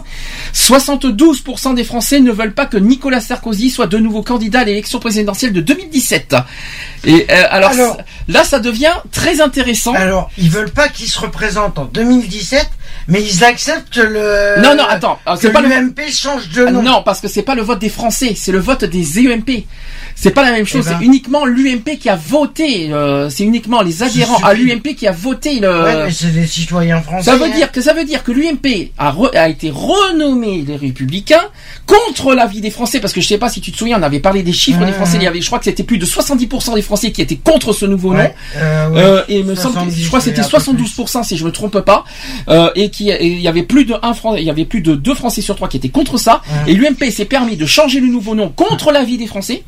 72% 0.53 1.75
des 1.75 1.83
Français 1.83 2.19
ne 2.21 2.31
veulent 2.31 2.53
pas 2.55 2.65
que 2.65 2.77
Nicolas 2.77 3.21
Sarkozy 3.21 3.69
soit 3.69 3.87
de 3.87 3.99
nouveau 3.99 4.23
candidat 4.23 4.61
à 4.61 4.63
l'élection 4.65 4.99
présidentielle 4.99 5.53
de 5.53 5.61
2017. 5.61 6.35
Et 7.05 7.27
euh, 7.29 7.43
alors, 7.51 7.69
Alors- 7.71 7.97
là, 8.27 8.43
ça 8.43 8.59
devient 8.59 8.93
très 9.11 9.41
intéressant. 9.41 9.93
Alors, 9.93 10.31
ils 10.39 10.49
veulent 10.49 10.71
pas 10.71 10.87
qu'il 10.89 11.07
se 11.07 11.19
représente 11.19 11.77
en 11.77 11.85
2017 11.85 12.14
2017 12.21 12.69
mais 13.07 13.21
ils 13.21 13.43
acceptent 13.43 13.97
le. 13.97 14.61
Non, 14.61 14.75
non, 14.75 14.83
attends, 14.87 15.19
euh, 15.27 15.35
c'est 15.39 15.51
pas 15.51 15.61
le- 15.61 15.69
l'UMP 15.69 15.99
change 16.11 16.49
de 16.49 16.65
Ah, 16.67 16.71
nom. 16.71 16.81
Non, 16.81 17.01
parce 17.05 17.21
que 17.21 17.27
c'est 17.27 17.43
pas 17.43 17.53
le 17.55 17.61
vote 17.61 17.79
des 17.79 17.89
Français, 17.89 18.33
c'est 18.35 18.51
le 18.51 18.59
vote 18.59 18.83
des 18.83 19.19
EMP. 19.19 19.65
C'est 20.15 20.31
pas 20.31 20.43
la 20.43 20.51
même 20.51 20.65
chose. 20.65 20.85
Eh 20.87 20.91
ben. 20.91 20.97
C'est 20.99 21.05
uniquement 21.05 21.45
l'UMP 21.45 21.97
qui 21.99 22.09
a 22.09 22.15
voté. 22.15 22.89
euh, 22.91 23.29
c'est 23.29 23.43
uniquement 23.43 23.81
les 23.81 24.01
adhérents 24.01 24.37
à 24.43 24.53
l'UMP 24.53 24.95
qui 24.95 25.07
a 25.07 25.11
voté 25.11 25.59
le. 25.59 25.83
Ouais, 25.83 26.05
mais 26.05 26.11
c'est 26.11 26.31
des 26.33 26.47
citoyens 26.47 27.01
français. 27.01 27.29
Ça 27.29 27.35
veut 27.37 27.45
hein. 27.45 27.55
dire 27.55 27.71
que 27.71 27.81
ça 27.81 27.93
veut 27.93 28.05
dire 28.05 28.23
que 28.23 28.31
l'UMP 28.31 28.91
a, 28.97 29.11
re- 29.11 29.35
a 29.35 29.49
été 29.49 29.69
renommé 29.71 30.63
les 30.67 30.75
Républicains 30.77 31.43
contre 31.85 32.33
l'avis 32.33 32.61
des 32.61 32.71
Français 32.71 32.99
parce 32.99 33.13
que 33.13 33.21
je 33.21 33.27
sais 33.27 33.37
pas 33.37 33.49
si 33.49 33.61
tu 33.61 33.71
te 33.71 33.77
souviens, 33.77 33.99
on 33.99 34.03
avait 34.03 34.19
parlé 34.19 34.41
des 34.41 34.53
chiffres 34.53 34.83
des 34.85 34.93
Français. 34.93 35.17
Il 35.17 35.23
y 35.23 35.27
avait, 35.27 35.41
je 35.41 35.45
crois 35.47 35.59
que 35.59 35.65
c'était 35.65 35.83
plus 35.83 35.97
de 35.97 36.05
70% 36.05 36.73
des 36.75 36.81
Français 36.81 37.11
qui 37.11 37.21
étaient 37.21 37.35
contre 37.35 37.73
ce 37.73 37.85
nouveau 37.85 38.13
nom. 38.13 38.29
Euh, 38.57 38.89
ouais. 38.89 39.01
Euh, 39.01 39.23
et 39.27 39.39
il 39.39 39.45
me 39.45 39.53
semble 39.55 39.75
que 39.75 39.79
70, 39.81 40.01
je 40.01 40.07
crois 40.07 40.19
que 40.19 40.25
c'était 40.25 40.39
oui, 40.41 40.47
un 40.47 40.59
peu 40.59 40.73
plus. 40.73 40.83
72% 40.83 41.23
si 41.23 41.37
je 41.37 41.45
me 41.45 41.51
trompe 41.51 41.79
pas 41.81 42.05
euh, 42.47 42.69
et 42.75 42.89
qui 42.95 43.09
il 43.21 43.41
y 43.41 43.47
avait 43.47 43.63
plus 43.63 43.85
de 43.85 43.95
un 44.01 44.13
Fran- 44.13 44.35
il 44.35 44.43
y 44.43 44.49
avait 44.49 44.65
plus 44.65 44.81
de 44.81 44.95
deux 44.95 45.13
Français 45.15 45.41
sur 45.41 45.55
trois 45.55 45.67
qui 45.67 45.77
étaient 45.77 45.89
contre 45.89 46.17
ça. 46.17 46.41
Et 46.67 46.73
l'UMP 46.73 47.09
s'est 47.11 47.25
permis 47.25 47.55
de 47.57 47.65
changer 47.65 47.99
le 47.99 48.07
nouveau 48.07 48.35
nom 48.35 48.49
contre 48.49 48.91
l'avis 48.91 49.17
des 49.17 49.27
Français 49.27 49.63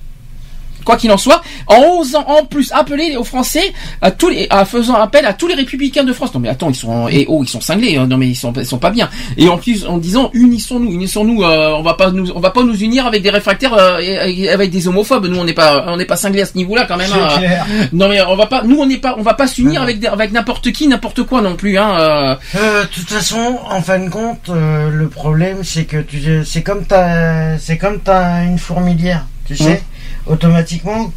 quoi 0.87 0.95
qu'il 0.97 1.11
en 1.11 1.17
soit, 1.17 1.41
en 1.67 1.79
osant 1.99 2.23
en 2.27 2.45
plus 2.45 2.71
appeler 2.71 3.17
aux 3.17 3.23
Français 3.25 3.73
à 4.01 4.09
tous 4.11 4.29
les, 4.29 4.47
à 4.49 4.63
faisant 4.65 4.95
appel 4.95 5.25
à 5.25 5.33
tous 5.33 5.47
les 5.47 5.53
républicains 5.55 6.05
de 6.05 6.13
France. 6.13 6.33
Non 6.33 6.39
mais 6.39 6.49
attends, 6.49 6.69
ils 6.69 6.75
sont, 6.75 7.07
et 7.09 7.25
oh, 7.27 7.43
ils 7.43 7.49
sont 7.49 7.61
cinglés. 7.61 7.97
hein. 7.97 8.07
Non 8.07 8.17
mais 8.17 8.27
ils 8.29 8.35
sont, 8.35 8.53
ils 8.53 8.65
sont 8.65 8.77
pas 8.79 8.89
bien. 8.89 9.09
Et 9.37 9.49
en 9.49 9.57
plus, 9.57 9.85
en 9.85 9.97
disant 9.97 10.29
unissons-nous, 10.33 10.91
unissons-nous. 10.91 11.43
euh, 11.43 11.75
on 11.79 11.83
va 11.83 11.93
pas 11.95 12.09
nous, 12.11 12.31
on 12.31 12.39
va 12.39 12.51
pas 12.51 12.63
nous 12.63 12.75
unir 12.89 13.05
avec 13.05 13.21
des 13.21 13.29
réfractaires, 13.29 13.73
euh, 13.77 13.99
et- 13.99 14.49
avec 14.49 14.71
des 14.71 14.87
homophobes. 14.87 15.25
Nous, 15.27 15.37
on 15.37 15.43
n'est 15.43 15.53
pas, 15.53 15.83
on 15.87 15.97
n'est 15.97 16.05
pas 16.05 16.15
cinglés 16.15 16.41
à 16.41 16.45
ce 16.45 16.55
niveau-là 16.55 16.85
quand 16.87 16.97
même. 16.97 17.11
Hein. 17.13 17.37
clair. 17.37 17.65
Non 17.91 18.07
mais 18.07 18.21
on 18.21 18.35
va 18.37 18.45
pas, 18.45 18.63
nous 18.63 18.79
on 18.79 18.85
n'est 18.85 18.97
pas, 18.97 19.15
on 19.17 19.23
va 19.23 19.33
pas 19.33 19.47
s'unir 19.47 19.81
avec 19.81 19.99
des- 19.99 20.07
avec 20.07 20.31
n'importe 20.31 20.71
qui, 20.71 20.87
n'importe 20.87 21.23
quoi 21.23 21.41
non 21.41 21.55
plus. 21.55 21.77
Hein. 21.77 21.91
euh. 21.99 22.35
Euh, 22.55 22.83
de 22.83 22.87
toute 22.87 23.09
façon, 23.09 23.59
en 23.69 23.81
fin 23.81 23.99
de 23.99 24.09
compte, 24.09 24.47
euh, 24.49 24.89
le 24.89 25.07
problème 25.09 25.57
c'est 25.63 25.83
que 25.85 25.97
tu, 25.97 26.43
c'est 26.45 26.63
comme 26.63 26.85
t'as, 26.85 27.57
c'est 27.57 27.77
comme 27.77 27.99
t'as 27.99 28.43
une 28.45 28.57
fourmilière, 28.57 29.25
tu 29.47 29.55
sais, 29.57 29.83
automatiquement, 30.29 31.11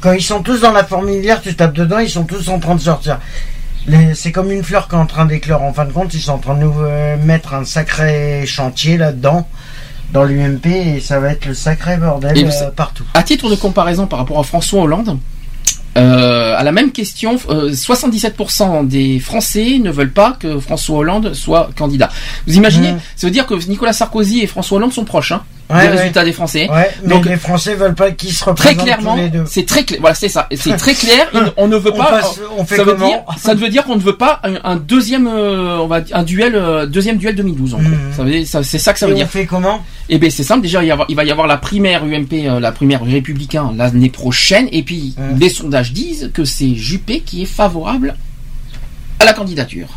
quand 0.00 0.12
ils 0.12 0.22
sont 0.22 0.42
tous 0.42 0.60
dans 0.60 0.72
la 0.72 0.84
fourmilière, 0.84 1.40
tu 1.40 1.54
tapes 1.54 1.74
dedans, 1.74 1.98
ils 1.98 2.10
sont 2.10 2.24
tous 2.24 2.48
en 2.48 2.58
train 2.58 2.74
de 2.74 2.80
sortir. 2.80 3.18
C'est 4.14 4.32
comme 4.32 4.52
une 4.52 4.62
fleur 4.62 4.86
qui 4.88 4.94
est 4.94 4.98
en 4.98 5.06
train 5.06 5.24
d'éclore. 5.24 5.62
En 5.62 5.72
fin 5.72 5.86
de 5.86 5.92
compte, 5.92 6.12
ils 6.12 6.20
sont 6.20 6.32
en 6.32 6.38
train 6.38 6.54
de 6.54 6.60
nous 6.60 6.74
euh, 6.80 7.16
mettre 7.16 7.54
un 7.54 7.64
sacré 7.64 8.44
chantier 8.46 8.98
là-dedans, 8.98 9.48
dans 10.12 10.24
l'UMP, 10.24 10.66
et 10.66 11.00
ça 11.00 11.20
va 11.20 11.30
être 11.30 11.46
le 11.46 11.54
sacré 11.54 11.96
bordel 11.96 12.36
euh, 12.36 12.70
partout. 12.70 13.04
À 13.14 13.22
titre 13.22 13.48
de 13.48 13.54
comparaison 13.54 14.06
par 14.06 14.18
rapport 14.18 14.38
à 14.38 14.42
François 14.42 14.82
Hollande, 14.82 15.18
euh, 15.96 16.54
à 16.56 16.62
la 16.62 16.72
même 16.72 16.92
question, 16.92 17.38
euh, 17.48 17.72
77% 17.72 18.86
des 18.86 19.18
Français 19.18 19.78
ne 19.82 19.90
veulent 19.90 20.12
pas 20.12 20.36
que 20.38 20.60
François 20.60 20.98
Hollande 20.98 21.34
soit 21.34 21.70
candidat. 21.76 22.08
Vous 22.46 22.56
imaginez. 22.56 22.94
Ça 23.16 23.26
veut 23.26 23.32
dire 23.32 23.46
que 23.46 23.54
Nicolas 23.68 23.92
Sarkozy 23.92 24.40
et 24.40 24.46
François 24.46 24.76
Hollande 24.76 24.92
sont 24.92 25.04
proches 25.04 25.32
hein, 25.32 25.42
Ouais, 25.70 25.76
ouais. 25.76 25.88
résultats 25.88 26.24
des 26.24 26.32
Français. 26.32 26.68
Ouais, 26.70 26.90
mais 27.02 27.08
Donc, 27.10 27.26
les 27.26 27.36
Français 27.36 27.74
veulent 27.74 27.94
pas 27.94 28.10
qu'ils 28.12 28.32
se 28.32 28.40
Très 28.40 28.50
représentent 28.50 28.84
clairement, 28.84 29.16
les 29.16 29.28
deux. 29.28 29.44
c'est 29.46 29.66
très 29.66 29.84
clair. 29.84 30.00
Voilà, 30.00 30.14
c'est 30.14 30.28
ça. 30.28 30.48
C'est 30.54 30.76
très 30.76 30.94
clair. 30.94 31.30
On 31.56 31.68
ne 31.68 31.76
veut 31.76 31.92
On 31.94 31.98
pas. 31.98 32.06
passe- 32.20 32.40
on 32.56 32.64
fait 32.64 32.76
ça 32.76 32.84
veut 32.84 32.96
dire, 32.96 33.18
ça 33.36 33.54
veut 33.54 33.68
dire 33.68 33.84
qu'on 33.84 33.96
ne 33.96 34.00
veut 34.00 34.16
pas 34.16 34.40
un, 34.44 34.54
un 34.64 34.76
deuxième, 34.76 35.26
euh, 35.26 35.78
on 35.78 35.86
va 35.86 36.00
dire, 36.00 36.16
un 36.16 36.22
duel, 36.22 36.54
euh, 36.54 36.86
deuxième 36.86 37.16
duel 37.18 37.34
2012. 37.34 37.74
En. 37.74 37.78
Mhm. 37.78 37.98
Ça 38.16 38.22
veut 38.24 38.30
dire, 38.30 38.46
ça- 38.46 38.62
c'est 38.62 38.78
ça 38.78 38.92
que 38.92 38.98
ça 38.98 39.06
Et 39.06 39.10
veut 39.10 39.14
on 39.14 39.18
dire. 39.18 39.28
fait 39.28 39.46
comment 39.46 39.82
Eh 40.08 40.18
ben 40.18 40.30
c'est 40.30 40.42
simple. 40.42 40.62
Déjà, 40.62 40.82
il, 40.82 40.86
y 40.86 40.90
avoir- 40.90 41.06
il 41.10 41.16
va 41.16 41.24
y 41.24 41.30
avoir 41.30 41.46
la 41.46 41.56
primaire 41.58 42.02
UMP, 42.04 42.32
euh, 42.48 42.60
la 42.60 42.72
primaire 42.72 43.02
républicain 43.04 43.72
l'année 43.76 44.10
prochaine. 44.10 44.68
Et 44.72 44.82
puis, 44.82 45.14
les 45.38 45.48
sondages 45.50 45.92
disent 45.92 46.30
que 46.32 46.44
c'est 46.44 46.74
Juppé 46.74 47.20
qui 47.20 47.42
est 47.42 47.46
favorable 47.46 48.16
à 49.20 49.24
la 49.24 49.32
candidature, 49.32 49.88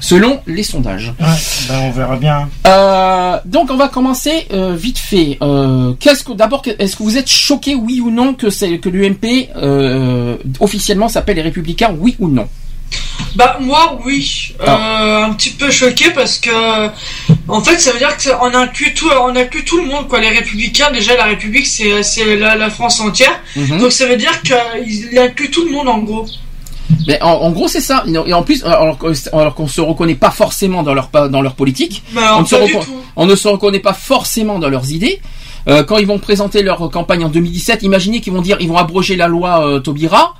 selon 0.00 0.40
les 0.46 0.62
sondages. 0.64 1.12
Ouais, 1.20 1.26
ben 1.68 1.78
on 1.84 1.90
verra 1.92 2.16
bien. 2.16 2.48
Euh, 2.66 3.38
donc, 3.44 3.70
on 3.70 3.76
va 3.76 3.88
commencer 3.88 4.46
euh, 4.52 4.74
vite 4.74 4.98
fait. 4.98 5.38
Euh, 5.42 5.92
qu'est-ce 6.00 6.24
que 6.24 6.32
d'abord, 6.32 6.62
est-ce 6.78 6.96
que 6.96 7.02
vous 7.02 7.16
êtes 7.16 7.30
choqué, 7.30 7.74
oui 7.74 8.00
ou 8.00 8.10
non, 8.10 8.34
que 8.34 8.50
c'est 8.50 8.78
que 8.78 8.88
l'UMP 8.88 9.48
euh, 9.56 10.36
officiellement 10.60 11.08
s'appelle 11.08 11.36
les 11.36 11.42
Républicains, 11.42 11.94
oui 11.98 12.16
ou 12.18 12.28
non? 12.28 12.48
Bah 13.34 13.58
moi 13.60 13.98
oui, 14.04 14.54
Ah. 14.64 15.02
Euh, 15.02 15.24
un 15.24 15.32
petit 15.32 15.50
peu 15.50 15.68
choqué 15.70 16.10
parce 16.10 16.38
que 16.38 16.50
en 17.48 17.60
fait 17.60 17.78
ça 17.80 17.90
veut 17.92 17.98
dire 17.98 18.16
qu'on 18.16 18.54
inclut 18.54 18.94
tout, 18.94 19.08
on 19.20 19.34
inclut 19.34 19.64
tout 19.64 19.78
le 19.78 19.86
monde 19.86 20.06
quoi. 20.06 20.20
Les 20.20 20.28
républicains 20.28 20.92
déjà 20.92 21.16
la 21.16 21.24
République 21.24 21.66
c'est 21.66 22.04
c'est 22.04 22.36
la, 22.36 22.54
la 22.54 22.70
France 22.70 23.00
entière, 23.00 23.40
Mhm. 23.56 23.78
donc 23.78 23.90
ça 23.90 24.06
veut 24.06 24.16
dire 24.16 24.40
qu'il 24.42 25.18
inclut 25.18 25.50
tout 25.50 25.64
le 25.64 25.72
monde 25.72 25.88
en 25.88 25.98
gros. 25.98 26.26
Mais 27.06 27.20
en, 27.22 27.30
en 27.32 27.50
gros, 27.50 27.68
c'est 27.68 27.80
ça. 27.80 28.04
Et 28.26 28.32
en 28.34 28.42
plus, 28.42 28.64
alors, 28.64 28.98
que- 28.98 29.12
alors 29.36 29.54
qu'on 29.54 29.66
se 29.68 29.80
reconnaît 29.80 30.14
pas 30.14 30.30
forcément 30.30 30.82
dans 30.82 30.94
leur 30.94 31.10
dans 31.30 31.42
leur 31.42 31.54
politique. 31.54 32.02
On, 32.38 32.40
ne 32.42 32.46
se 32.46 32.54
tout. 32.84 32.92
on 33.16 33.26
ne 33.26 33.34
se 33.34 33.48
reconnaît 33.48 33.80
pas 33.80 33.92
forcément 33.94 34.58
dans 34.58 34.68
leurs 34.68 34.90
idées. 34.92 35.20
Euh, 35.68 35.82
quand 35.82 35.96
ils 35.98 36.06
vont 36.06 36.18
présenter 36.18 36.62
leur 36.62 36.90
campagne 36.90 37.24
en 37.24 37.28
2017, 37.30 37.82
imaginez 37.82 38.20
qu'ils 38.20 38.32
vont 38.34 38.42
dire 38.42 38.58
ils 38.60 38.68
vont 38.68 38.76
abroger 38.76 39.16
la 39.16 39.28
loi 39.28 39.66
euh, 39.66 39.80
Taubira. 39.80 40.34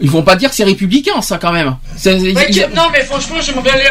Ils 0.00 0.10
vont 0.10 0.22
pas 0.22 0.34
dire 0.34 0.50
que 0.50 0.56
c'est 0.56 0.64
républicain, 0.64 1.22
ça 1.22 1.38
quand 1.38 1.52
même. 1.52 1.76
Ouais, 2.04 2.16
ils- 2.50 2.68
non 2.74 2.88
mais 2.92 3.02
franchement 3.04 3.36
j'aimerais 3.40 3.62
bien 3.62 3.76
les, 3.76 3.88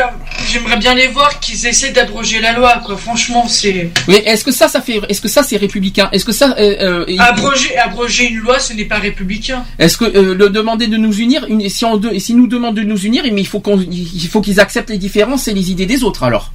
j'aimerais 0.52 0.76
bien 0.78 0.94
les 0.96 1.08
voir 1.08 1.40
qu'ils 1.40 1.66
essaient 1.66 1.92
d'abroger 1.92 2.42
la 2.42 2.52
loi 2.52 2.82
quoi. 2.86 2.98
Franchement 2.98 3.48
c'est 3.48 3.90
Mais 4.10 4.18
est-ce 4.26 4.44
que 4.44 4.52
ça, 4.52 4.68
ça 4.68 4.82
fait, 4.82 5.00
est-ce 5.08 5.22
que 5.22 5.30
ça 5.30 5.44
c'est 5.44 5.56
républicain? 5.56 6.10
Est-ce 6.12 6.26
que 6.26 6.34
ça, 6.34 6.56
euh, 6.60 6.76
euh, 6.82 7.06
il- 7.08 7.22
abroger 7.22 7.78
abroger 7.78 8.26
une 8.28 8.40
loi 8.40 8.60
ce 8.60 8.74
n'est 8.74 8.84
pas 8.84 8.98
républicain. 9.00 9.64
est-ce 9.80 9.96
que 9.96 10.04
euh, 10.06 10.36
le 10.36 10.50
demander 10.50 10.88
de 10.88 10.98
nous 10.98 11.14
unir, 11.16 11.46
une- 11.48 11.70
si 11.70 11.86
on, 11.86 11.96
de- 11.96 12.18
si 12.20 12.34
nous 12.34 12.48
demande 12.48 12.76
de 12.76 12.82
nous 12.82 13.00
unir, 13.06 13.24
mais 13.32 13.40
il 13.42 13.48
faut 13.48 13.62
qu'on, 13.62 13.80
il 13.80 14.28
faut 14.28 14.42
qu'ils 14.42 14.60
acceptent 14.60 14.90
les 14.90 14.98
différences 14.98 15.48
et 15.48 15.54
les 15.54 15.72
idées 15.72 15.86
des 15.86 16.04
autres 16.04 16.24
alors. 16.24 16.52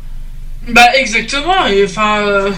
Bah 0.69 0.95
exactement. 0.95 1.67
Et 1.69 1.85
enfin, 1.87 2.19
euh, 2.21 2.51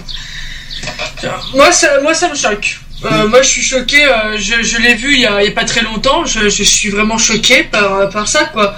moi 1.54 1.70
ça, 1.70 2.00
moi 2.02 2.14
ça 2.14 2.28
me 2.28 2.34
choque. 2.34 2.80
Euh, 3.04 3.28
moi 3.28 3.40
je 3.42 3.48
suis 3.48 3.62
choqué. 3.62 4.04
euh, 4.04 4.36
je 4.38 4.76
l'ai 4.78 4.94
vu 4.94 5.14
il 5.14 5.20
y, 5.20 5.26
a, 5.26 5.42
il 5.42 5.48
y 5.48 5.52
a 5.52 5.54
pas 5.54 5.64
très 5.64 5.82
longtemps. 5.82 6.24
Je, 6.26 6.48
je 6.48 6.62
suis 6.62 6.90
vraiment 6.90 7.16
choqué 7.18 7.62
par 7.64 8.10
par 8.10 8.28
ça 8.28 8.44
quoi. 8.46 8.74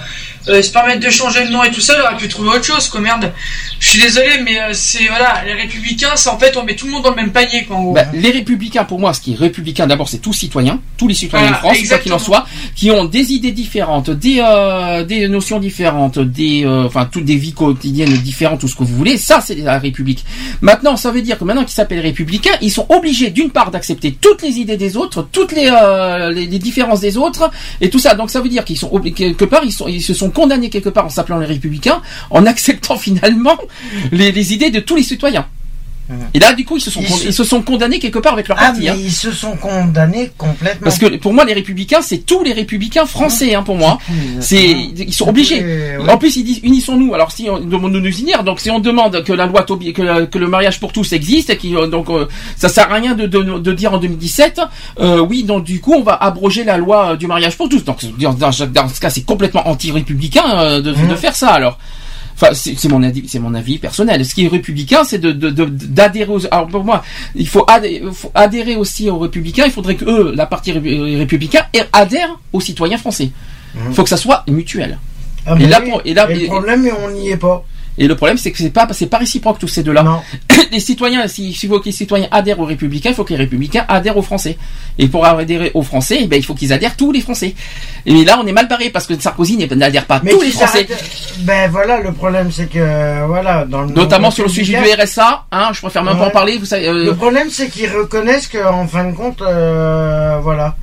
Euh, 0.49 0.61
se 0.61 0.71
permettre 0.71 0.99
de 0.99 1.09
changer 1.09 1.45
de 1.45 1.51
nom 1.51 1.63
et 1.63 1.71
tout 1.71 1.79
ça, 1.81 1.93
il 1.97 2.01
aurait 2.01 2.17
pu 2.17 2.27
trouver 2.27 2.49
autre 2.49 2.65
chose 2.65 2.89
quoi. 2.89 2.99
Merde. 2.99 3.31
Je 3.79 3.89
suis 3.89 4.01
désolé, 4.01 4.39
mais 4.43 4.59
euh, 4.59 4.69
c'est 4.73 5.07
voilà, 5.07 5.41
les 5.45 5.53
républicains, 5.53 6.15
c'est 6.15 6.29
en 6.29 6.37
fait 6.37 6.57
on 6.57 6.63
met 6.63 6.75
tout 6.75 6.85
le 6.85 6.91
monde 6.91 7.03
dans 7.03 7.11
le 7.11 7.15
même 7.15 7.31
panier 7.31 7.63
quoi. 7.65 7.77
En 7.77 7.83
gros. 7.83 7.93
Bah, 7.93 8.05
les 8.13 8.31
républicains, 8.31 8.83
pour 8.83 8.99
moi, 8.99 9.13
ce 9.13 9.21
qui 9.21 9.33
est 9.33 9.35
républicain, 9.35 9.87
d'abord, 9.87 10.09
c'est 10.09 10.17
tous 10.17 10.33
citoyens, 10.33 10.79
tous 10.97 11.07
les 11.07 11.13
citoyens 11.13 11.47
Voilà, 11.47 11.57
de 11.57 11.77
France, 11.77 11.87
quoi 11.87 11.97
qu'il 11.99 12.13
en 12.13 12.19
soit, 12.19 12.45
qui 12.75 12.91
ont 12.91 13.05
des 13.05 13.31
idées 13.31 13.51
différentes, 13.51 14.09
des 14.09 14.39
euh, 14.39 15.03
des 15.03 15.27
notions 15.27 15.59
différentes, 15.59 16.19
des 16.19 16.65
euh, 16.65 16.85
enfin 16.85 17.07
toutes 17.09 17.25
des 17.25 17.35
vies 17.35 17.53
quotidiennes 17.53 18.13
différentes, 18.17 18.59
tout 18.59 18.67
ce 18.67 18.75
que 18.75 18.83
vous 18.83 18.95
voulez. 18.95 19.17
Ça, 19.17 19.41
c'est 19.41 19.55
la 19.55 19.79
République. 19.79 20.25
Maintenant, 20.61 20.97
ça 20.97 21.11
veut 21.11 21.21
dire 21.21 21.37
que 21.37 21.45
maintenant 21.45 21.63
qu'ils 21.63 21.73
s'appellent 21.73 21.99
républicains, 21.99 22.57
ils 22.61 22.71
sont 22.71 22.85
obligés 22.89 23.29
d'une 23.29 23.49
part 23.49 23.71
d'accepter 23.71 24.17
toutes 24.19 24.41
les 24.41 24.59
idées 24.59 24.77
des 24.77 24.97
autres, 24.97 25.27
toutes 25.31 25.53
les, 25.53 25.69
euh, 25.71 26.31
les 26.31 26.47
les 26.47 26.59
différences 26.59 26.99
des 26.99 27.17
autres 27.17 27.49
et 27.81 27.89
tout 27.89 27.99
ça. 27.99 28.13
Donc 28.15 28.29
ça 28.29 28.41
veut 28.41 28.49
dire 28.49 28.65
qu'ils 28.65 28.77
sont 28.77 28.89
quelque 28.99 29.45
part, 29.45 29.63
ils 29.63 29.71
sont 29.71 29.87
ils 29.87 30.01
se 30.01 30.13
sont 30.13 30.32
condamnés 30.33 30.69
quelque 30.69 30.89
part 30.89 31.05
en 31.05 31.09
s'appelant 31.09 31.39
les 31.39 31.45
républicains, 31.45 32.01
en 32.29 32.45
acceptant 32.45 32.97
finalement 32.97 33.57
les, 34.11 34.31
les 34.31 34.53
idées 34.53 34.71
de 34.71 34.79
tous 34.79 34.95
les 34.95 35.03
citoyens. 35.03 35.45
Et 36.33 36.39
là, 36.39 36.53
du 36.53 36.65
coup, 36.65 36.77
ils 36.77 36.81
se 36.81 36.91
sont, 36.91 36.99
Ils 37.01 37.07
se- 37.09 37.27
ils 37.27 37.33
se 37.33 37.43
sont 37.43 37.61
condamnés 37.61 37.97
quelque 37.99 38.19
part 38.19 38.33
avec 38.33 38.47
leur 38.49 38.57
Ah, 38.59 38.65
parti. 38.67 38.81
mais 38.81 38.89
hein. 38.89 38.95
ils 38.99 39.11
se 39.11 39.31
sont 39.31 39.55
condamnés 39.55 40.31
complètement. 40.37 40.83
Parce 40.83 40.97
que 40.97 41.15
pour 41.17 41.33
moi, 41.33 41.45
les 41.45 41.53
républicains, 41.53 42.01
c'est 42.01 42.17
tous 42.19 42.43
les 42.43 42.51
républicains 42.53 43.05
français, 43.05 43.55
hein, 43.55 43.63
pour 43.63 43.77
moi. 43.77 43.97
C'est, 44.41 44.69
ils 44.71 45.13
sont 45.13 45.29
obligés. 45.29 45.63
Ouais. 45.63 46.09
En 46.09 46.17
plus, 46.17 46.35
ils 46.35 46.43
disent 46.43 46.59
unissons-nous. 46.63 47.13
Alors, 47.13 47.31
si 47.31 47.49
on 47.49 47.59
demande 47.59 47.93
de 47.93 47.99
nous 47.99 48.17
unir, 48.19 48.43
donc 48.43 48.59
si 48.59 48.69
on 48.69 48.79
demande 48.79 49.23
que 49.23 49.31
la 49.33 49.45
loi 49.45 49.63
que, 49.63 50.01
la- 50.01 50.25
que 50.25 50.37
le 50.37 50.47
mariage 50.47 50.79
pour 50.79 50.91
tous 50.91 51.13
existe, 51.13 51.57
qui, 51.57 51.75
euh, 51.75 51.87
donc 51.87 52.09
euh, 52.09 52.27
ça 52.57 52.67
sert 52.69 52.91
à 52.91 52.95
rien 52.95 53.15
de, 53.15 53.25
de, 53.25 53.59
de 53.59 53.73
dire 53.73 53.93
en 53.93 53.97
2017, 53.97 54.59
euh, 54.99 55.19
oui, 55.19 55.43
donc 55.43 55.63
du 55.63 55.79
coup, 55.79 55.93
on 55.93 56.03
va 56.03 56.13
abroger 56.15 56.63
la 56.63 56.77
loi 56.77 57.15
du 57.15 57.27
mariage 57.27 57.55
pour 57.57 57.69
tous. 57.69 57.83
Donc, 57.85 57.99
dans, 58.19 58.51
ce 58.51 58.65
cas, 58.65 59.09
c'est 59.09 59.23
complètement 59.25 59.67
anti-républicain 59.69 60.43
euh, 60.59 60.81
de, 60.81 60.91
de 60.93 61.15
faire 61.15 61.35
ça. 61.35 61.49
Alors. 61.51 61.77
Enfin, 62.35 62.53
c'est 62.53 62.89
mon 62.89 63.03
avis, 63.03 63.23
c'est 63.27 63.39
mon 63.39 63.53
avis 63.53 63.77
personnel. 63.77 64.25
Ce 64.25 64.33
qui 64.35 64.45
est 64.45 64.47
républicain, 64.47 65.03
c'est 65.03 65.19
de 65.19 65.31
de- 65.31 65.49
de- 65.51 65.65
d'adhérer 65.65 66.31
aux. 66.31 66.45
Alors 66.51 66.67
pour 66.67 66.83
moi, 66.83 67.03
il 67.35 67.47
faut, 67.47 67.65
adhé- 67.67 68.01
faut 68.11 68.31
adhérer 68.33 68.75
aussi 68.75 69.09
aux 69.09 69.19
républicains. 69.19 69.65
Il 69.65 69.71
faudrait 69.71 69.95
que 69.95 70.05
eux, 70.05 70.33
la 70.35 70.45
partie 70.45 70.71
ré- 70.71 71.15
républicain, 71.17 71.65
adhèrent 71.91 72.39
aux 72.51 72.59
citoyens 72.61 72.97
français. 72.97 73.29
Il 73.89 73.93
faut 73.93 74.03
que 74.03 74.09
ça 74.09 74.17
soit 74.17 74.43
mutuel. 74.47 74.97
Ah, 75.45 75.55
et 75.59 75.67
là, 75.67 75.81
pour- 75.81 76.01
et 76.05 76.13
là- 76.13 76.25
le 76.27 76.41
et- 76.41 76.45
problème, 76.45 76.87
on 77.05 77.11
n'y 77.11 77.29
est 77.29 77.37
pas. 77.37 77.63
Et 77.97 78.07
le 78.07 78.15
problème, 78.15 78.37
c'est 78.37 78.51
que 78.51 78.57
c'est 78.57 78.71
pas, 78.71 78.87
c'est 78.91 79.07
pas 79.07 79.17
réciproque 79.17 79.59
tous 79.59 79.67
ces 79.67 79.83
deux-là. 79.83 80.03
Non. 80.03 80.21
Les 80.71 80.79
citoyens, 80.79 81.27
si, 81.27 81.53
si 81.53 81.67
vous 81.67 81.79
que 81.79 81.85
les 81.85 81.91
citoyens 81.91 82.27
adhèrent 82.31 82.59
aux 82.59 82.65
républicains, 82.65 83.09
il 83.09 83.15
faut 83.15 83.23
que 83.23 83.33
les 83.33 83.37
républicains 83.37 83.85
adhèrent 83.87 84.17
aux 84.17 84.23
français. 84.23 84.57
Et 84.97 85.07
pour 85.07 85.25
adhérer 85.25 85.69
aux 85.75 85.83
français, 85.83 86.19
eh 86.21 86.27
ben, 86.27 86.37
il 86.37 86.43
faut 86.43 86.55
qu'ils 86.55 86.73
adhèrent 86.73 86.95
tous 86.95 87.11
les 87.11 87.21
français. 87.21 87.53
Et 88.05 88.25
là, 88.25 88.39
on 88.41 88.47
est 88.47 88.51
mal 88.51 88.67
barré 88.67 88.89
parce 88.89 89.05
que 89.05 89.19
Sarkozy 89.19 89.57
n'adhère 89.57 90.05
pas 90.05 90.19
Mais 90.23 90.31
tous 90.31 90.41
les 90.41 90.51
français. 90.51 90.87
Ben 91.39 91.69
voilà, 91.69 91.99
le 91.99 92.11
problème, 92.11 92.51
c'est 92.51 92.67
que 92.67 93.25
voilà, 93.27 93.65
dans 93.65 93.83
le 93.83 93.93
Notamment 93.93 94.31
sur 94.31 94.45
le 94.45 94.49
sujet 94.49 94.81
du 94.81 95.01
RSA, 95.01 95.45
hein, 95.51 95.69
je 95.73 95.79
préfère 95.79 96.03
même 96.03 96.17
pas 96.17 96.27
en 96.27 96.31
parler, 96.31 96.57
vous 96.57 96.65
savez, 96.65 96.87
euh, 96.87 97.05
Le 97.05 97.15
problème, 97.15 97.49
c'est 97.49 97.69
qu'ils 97.69 97.91
reconnaissent 97.91 98.47
qu'en 98.47 98.87
fin 98.87 99.05
de 99.05 99.15
compte, 99.15 99.41
euh, 99.41 100.39
voilà, 100.41 100.75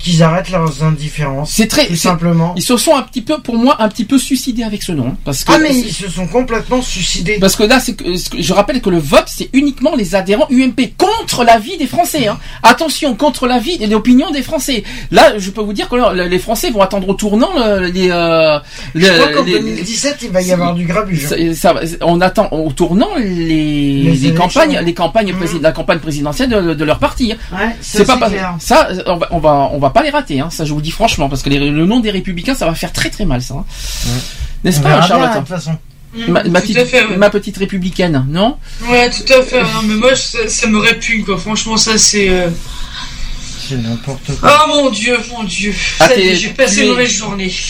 qu'ils 0.00 0.22
arrêtent 0.22 0.50
leurs 0.50 0.82
indifférences. 0.82 1.52
C'est 1.52 1.66
très 1.68 1.86
tout 1.86 1.94
simplement. 1.96 2.54
Ils 2.56 2.62
se 2.62 2.76
sont 2.76 2.96
un 2.96 3.02
petit 3.02 3.20
peu, 3.20 3.38
pour 3.40 3.56
moi, 3.56 3.76
un 3.80 3.88
petit 3.88 4.04
peu 4.04 4.18
suicidés 4.18 4.62
avec 4.62 4.82
ce 4.82 4.92
nom, 4.92 5.08
hein, 5.08 5.16
parce 5.24 5.44
que 5.44 5.52
Ah 5.54 5.58
mais 5.58 5.74
ils 5.76 5.92
se 5.92 6.08
sont 6.08 6.26
complètement 6.26 6.80
suicidés. 6.82 7.38
parce 7.38 7.54
que 7.54 7.62
là, 7.64 7.78
c'est 7.80 7.94
je 8.38 8.52
rappelle 8.52 8.80
que 8.80 8.90
le 8.90 8.98
vote, 8.98 9.26
c'est 9.26 9.50
uniquement 9.52 9.94
les 9.94 10.14
adhérents 10.14 10.46
UMP 10.50 10.94
contre 10.96 11.44
l'avis 11.44 11.76
des 11.76 11.86
Français. 11.86 12.26
Hein. 12.28 12.38
Attention, 12.62 13.14
contre 13.14 13.46
l'avis 13.46 13.76
et 13.80 13.86
l'opinion 13.86 14.30
des 14.30 14.42
Français. 14.42 14.84
Là, 15.10 15.38
je 15.38 15.50
peux 15.50 15.60
vous 15.60 15.72
dire 15.74 15.88
que 15.88 15.96
les 16.14 16.38
Français 16.38 16.70
vont 16.70 16.80
attendre 16.80 17.08
au 17.08 17.14
tournant 17.14 17.50
euh, 17.58 17.80
les. 17.90 18.10
euh, 18.10 18.58
Je 18.94 19.06
crois 19.06 19.28
qu'en 19.34 19.44
les- 19.44 19.52
2017 19.52 20.18
il 20.22 20.30
va 20.30 20.40
y 20.40 20.50
avoir 20.52 20.74
du 20.74 20.86
grabuge. 20.86 21.26
ça- 21.26 21.36
ça 21.54 21.72
va- 21.74 21.80
on 22.02 22.20
attend 22.22 22.48
au 22.52 22.72
tournant 22.72 23.10
les, 23.18 24.34
campagnes, 24.36 24.80
les 24.82 24.94
campagnes 24.94 25.32
prési- 25.34 25.60
la 25.60 25.72
campagne 25.72 25.98
présidentielle 25.98 26.48
de, 26.48 26.74
de 26.74 26.84
leur 26.84 26.98
parti. 26.98 27.32
hein. 27.32 27.36
Ouais, 27.52 27.76
C'est 27.80 28.04
pas 28.06 28.14
c'est 28.14 28.20
pas- 28.20 28.30
clair. 28.30 28.54
ça, 28.58 28.88
on 29.06 29.16
va, 29.16 29.28
on 29.32 29.38
va 29.38 29.70
on 29.72 29.78
va 29.78 29.89
pas 29.90 30.02
les 30.02 30.10
rater. 30.10 30.40
Hein. 30.40 30.50
Ça, 30.50 30.64
je 30.64 30.70
vous 30.70 30.78
le 30.78 30.82
dis 30.82 30.90
franchement, 30.90 31.28
parce 31.28 31.42
que 31.42 31.48
les- 31.50 31.58
le 31.70 31.86
nom 31.86 32.00
des 32.00 32.10
Républicains, 32.10 32.54
ça 32.54 32.66
va 32.66 32.74
faire 32.74 32.92
très 32.92 33.10
très 33.10 33.24
mal, 33.24 33.42
ça. 33.42 33.54
hein. 33.54 33.64
N'est-ce 34.64 34.80
pas, 34.80 35.00
Charlotte 35.02 35.32
de 35.34 35.38
toute 35.38 35.48
façon. 35.48 35.76
ma, 36.28 36.42
ma 36.44 36.60
tout 36.60 36.66
petite, 36.66 36.76
à 36.78 36.84
fait, 36.84 37.04
ouais. 37.06 37.16
ma 37.16 37.30
petite 37.30 37.56
républicaine, 37.56 38.26
non? 38.28 38.56
Ouais, 38.88 39.08
tout 39.10 39.32
à 39.32 39.42
fait. 39.42 39.60
hein, 39.60 39.82
mais 39.84 39.94
moi, 39.94 40.14
ça, 40.16 40.48
ça 40.48 40.66
me 40.68 40.78
répugne, 40.78 41.24
quoi. 41.24 41.38
Franchement, 41.38 41.76
ça, 41.76 41.96
c'est. 41.98 42.28
euh, 42.28 42.48
C'est 43.68 43.76
n'importe 43.76 44.36
quoi. 44.40 44.50
Ah 44.52 44.66
mon 44.68 44.90
dieu, 44.90 45.16
mon 45.30 45.44
dieu. 45.44 45.72
Ah, 46.00 46.08
J'ai 46.16 46.48
passé 46.48 46.82
une 46.82 46.88
mauvaise 46.90 47.12
journée. 47.12 47.52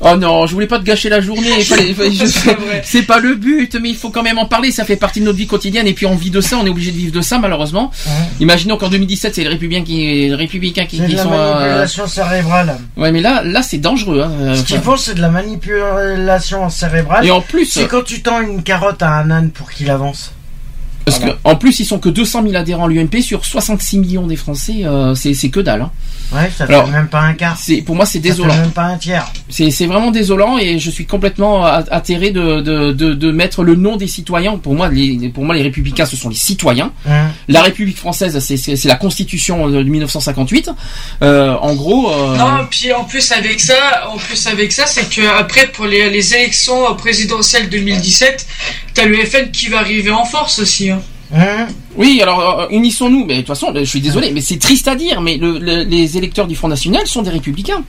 Oh 0.00 0.16
non, 0.16 0.46
je 0.46 0.52
voulais 0.54 0.68
pas 0.68 0.78
te 0.78 0.84
gâcher 0.84 1.08
la 1.08 1.20
journée. 1.20 1.50
C'est 2.84 3.02
pas 3.02 3.18
le 3.18 3.34
but, 3.34 3.76
mais 3.82 3.90
il 3.90 3.96
faut 3.96 4.10
quand 4.10 4.22
même 4.22 4.38
en 4.38 4.46
parler. 4.46 4.70
Ça 4.70 4.84
fait 4.84 4.94
partie 4.96 5.18
de 5.20 5.24
notre 5.24 5.38
vie 5.38 5.46
quotidienne 5.48 5.86
et 5.88 5.92
puis 5.92 6.06
on 6.06 6.14
vit 6.14 6.30
de 6.30 6.40
ça. 6.40 6.56
On 6.56 6.64
est 6.66 6.70
obligé 6.70 6.92
de 6.92 6.96
vivre 6.96 7.12
de 7.12 7.20
ça, 7.20 7.38
malheureusement. 7.38 7.90
Ouais. 8.06 8.12
Imaginons 8.40 8.76
qu'en 8.76 8.88
2017, 8.90 9.34
c'est 9.34 9.42
les 9.42 9.48
républicains 9.48 9.82
qui, 9.84 9.96
les 10.28 10.34
républicains 10.34 10.86
qui, 10.86 11.00
de 11.00 11.16
la 11.16 11.22
sont. 11.22 11.32
euh, 11.32 11.58
manipulation 11.58 12.06
cérébrale. 12.06 12.78
Ouais, 12.96 13.10
mais 13.10 13.20
là, 13.20 13.42
là, 13.42 13.62
c'est 13.62 13.78
dangereux. 13.78 14.22
Hein. 14.22 14.30
euh, 14.40 14.54
Ce 14.54 14.62
qu'ils 14.62 14.78
font, 14.80 14.96
c'est 14.96 15.14
de 15.14 15.20
la 15.20 15.30
manipulation 15.30 16.68
cérébrale. 16.70 17.26
Et 17.26 17.30
en 17.30 17.40
plus, 17.40 17.66
C'est 17.66 17.88
quand 17.88 18.04
tu 18.04 18.22
tends 18.22 18.40
une 18.40 18.62
carotte 18.62 19.02
à 19.02 19.14
un 19.18 19.30
âne 19.30 19.50
pour 19.50 19.70
qu'il 19.70 19.90
avance. 19.90 20.32
parce 21.04 21.18
que 21.18 21.30
en 21.44 21.56
plus, 21.56 21.80
ils 21.80 21.84
sont 21.86 21.98
que 21.98 22.08
200 22.08 22.42
000 22.44 22.54
adhérents 22.54 22.84
à 22.86 22.88
l'UMP 22.88 23.20
sur 23.20 23.44
66 23.44 23.98
millions 23.98 24.26
des 24.26 24.36
Français. 24.36 24.84
euh, 24.84 25.14
c'est 25.14 25.34
c'est 25.34 25.48
que 25.48 25.60
dalle. 25.60 25.82
Hein. 25.82 25.90
Ouais, 26.32 26.50
ça 26.56 26.64
Alors, 26.64 26.84
fait 26.86 26.92
même 26.92 27.08
pas 27.08 27.20
un 27.20 27.32
quart. 27.34 27.56
C'est 27.58 27.80
pour 27.82 27.96
moi, 27.96 28.04
c'est 28.04 28.18
Ça 28.18 28.22
fait 28.22 28.28
désolant. 28.28 28.54
même 28.56 28.70
pas 28.70 28.82
un 28.84 28.98
tiers. 28.98 29.26
C'est 29.48 29.70
c'est 29.70 29.86
vraiment 29.86 30.10
désolant 30.10 30.58
et 30.58 30.78
je 30.78 30.90
suis 30.90 31.06
complètement 31.06 31.64
atterré 31.64 32.30
de, 32.32 32.60
de, 32.60 32.92
de, 32.92 33.14
de 33.14 33.30
mettre 33.32 33.62
le 33.64 33.74
nom 33.76 33.96
des 33.96 34.06
citoyens. 34.08 34.58
Pour 34.58 34.74
moi, 34.74 34.88
les, 34.88 35.30
pour 35.30 35.44
moi, 35.44 35.54
les 35.54 35.62
républicains, 35.62 36.04
ce 36.06 36.16
sont 36.16 36.28
les 36.28 36.34
citoyens. 36.34 36.92
La 37.48 37.62
République 37.62 37.96
française, 37.96 38.38
c'est- 38.40 38.56
c'est 38.58 38.76
c'est 38.76 38.88
la 38.88 38.96
Constitution 38.96 39.68
de 39.68 39.82
1958. 39.82 40.70
Euh, 41.22 41.54
en 41.60 41.74
gros, 41.74 42.12
euh, 42.12 42.36
Non, 42.36 42.66
puis 42.70 42.92
en 42.92 43.04
plus 43.04 43.32
avec 43.32 43.58
ça, 43.60 44.08
en 44.12 44.16
plus 44.18 44.46
avec 44.46 44.72
ça, 44.72 44.86
c'est 44.86 45.08
que 45.08 45.26
après 45.38 45.66
pour 45.68 45.86
les, 45.86 46.10
les 46.10 46.34
élections 46.34 46.94
présidentielles 46.96 47.68
2017, 47.70 48.46
t'as 48.94 49.06
le 49.06 49.16
FN 49.24 49.50
qui 49.50 49.68
va 49.68 49.78
arriver 49.78 50.10
en 50.10 50.24
force 50.26 50.58
aussi. 50.58 50.90
Hein. 50.90 51.00
Hein 51.34 51.66
oui, 51.96 52.20
alors 52.22 52.60
euh, 52.60 52.66
unissons-nous. 52.70 53.24
Mais 53.26 53.34
de 53.34 53.38
toute 53.40 53.48
façon, 53.48 53.72
je 53.74 53.84
suis 53.84 54.00
désolé, 54.00 54.30
mais 54.32 54.40
c'est 54.40 54.58
triste 54.58 54.88
à 54.88 54.94
dire, 54.94 55.20
mais 55.20 55.36
le- 55.36 55.58
le- 55.58 55.82
les 55.84 56.16
électeurs 56.16 56.46
du 56.46 56.56
Front 56.56 56.68
National 56.68 57.06
sont 57.06 57.22
des 57.22 57.30
républicains. 57.30 57.82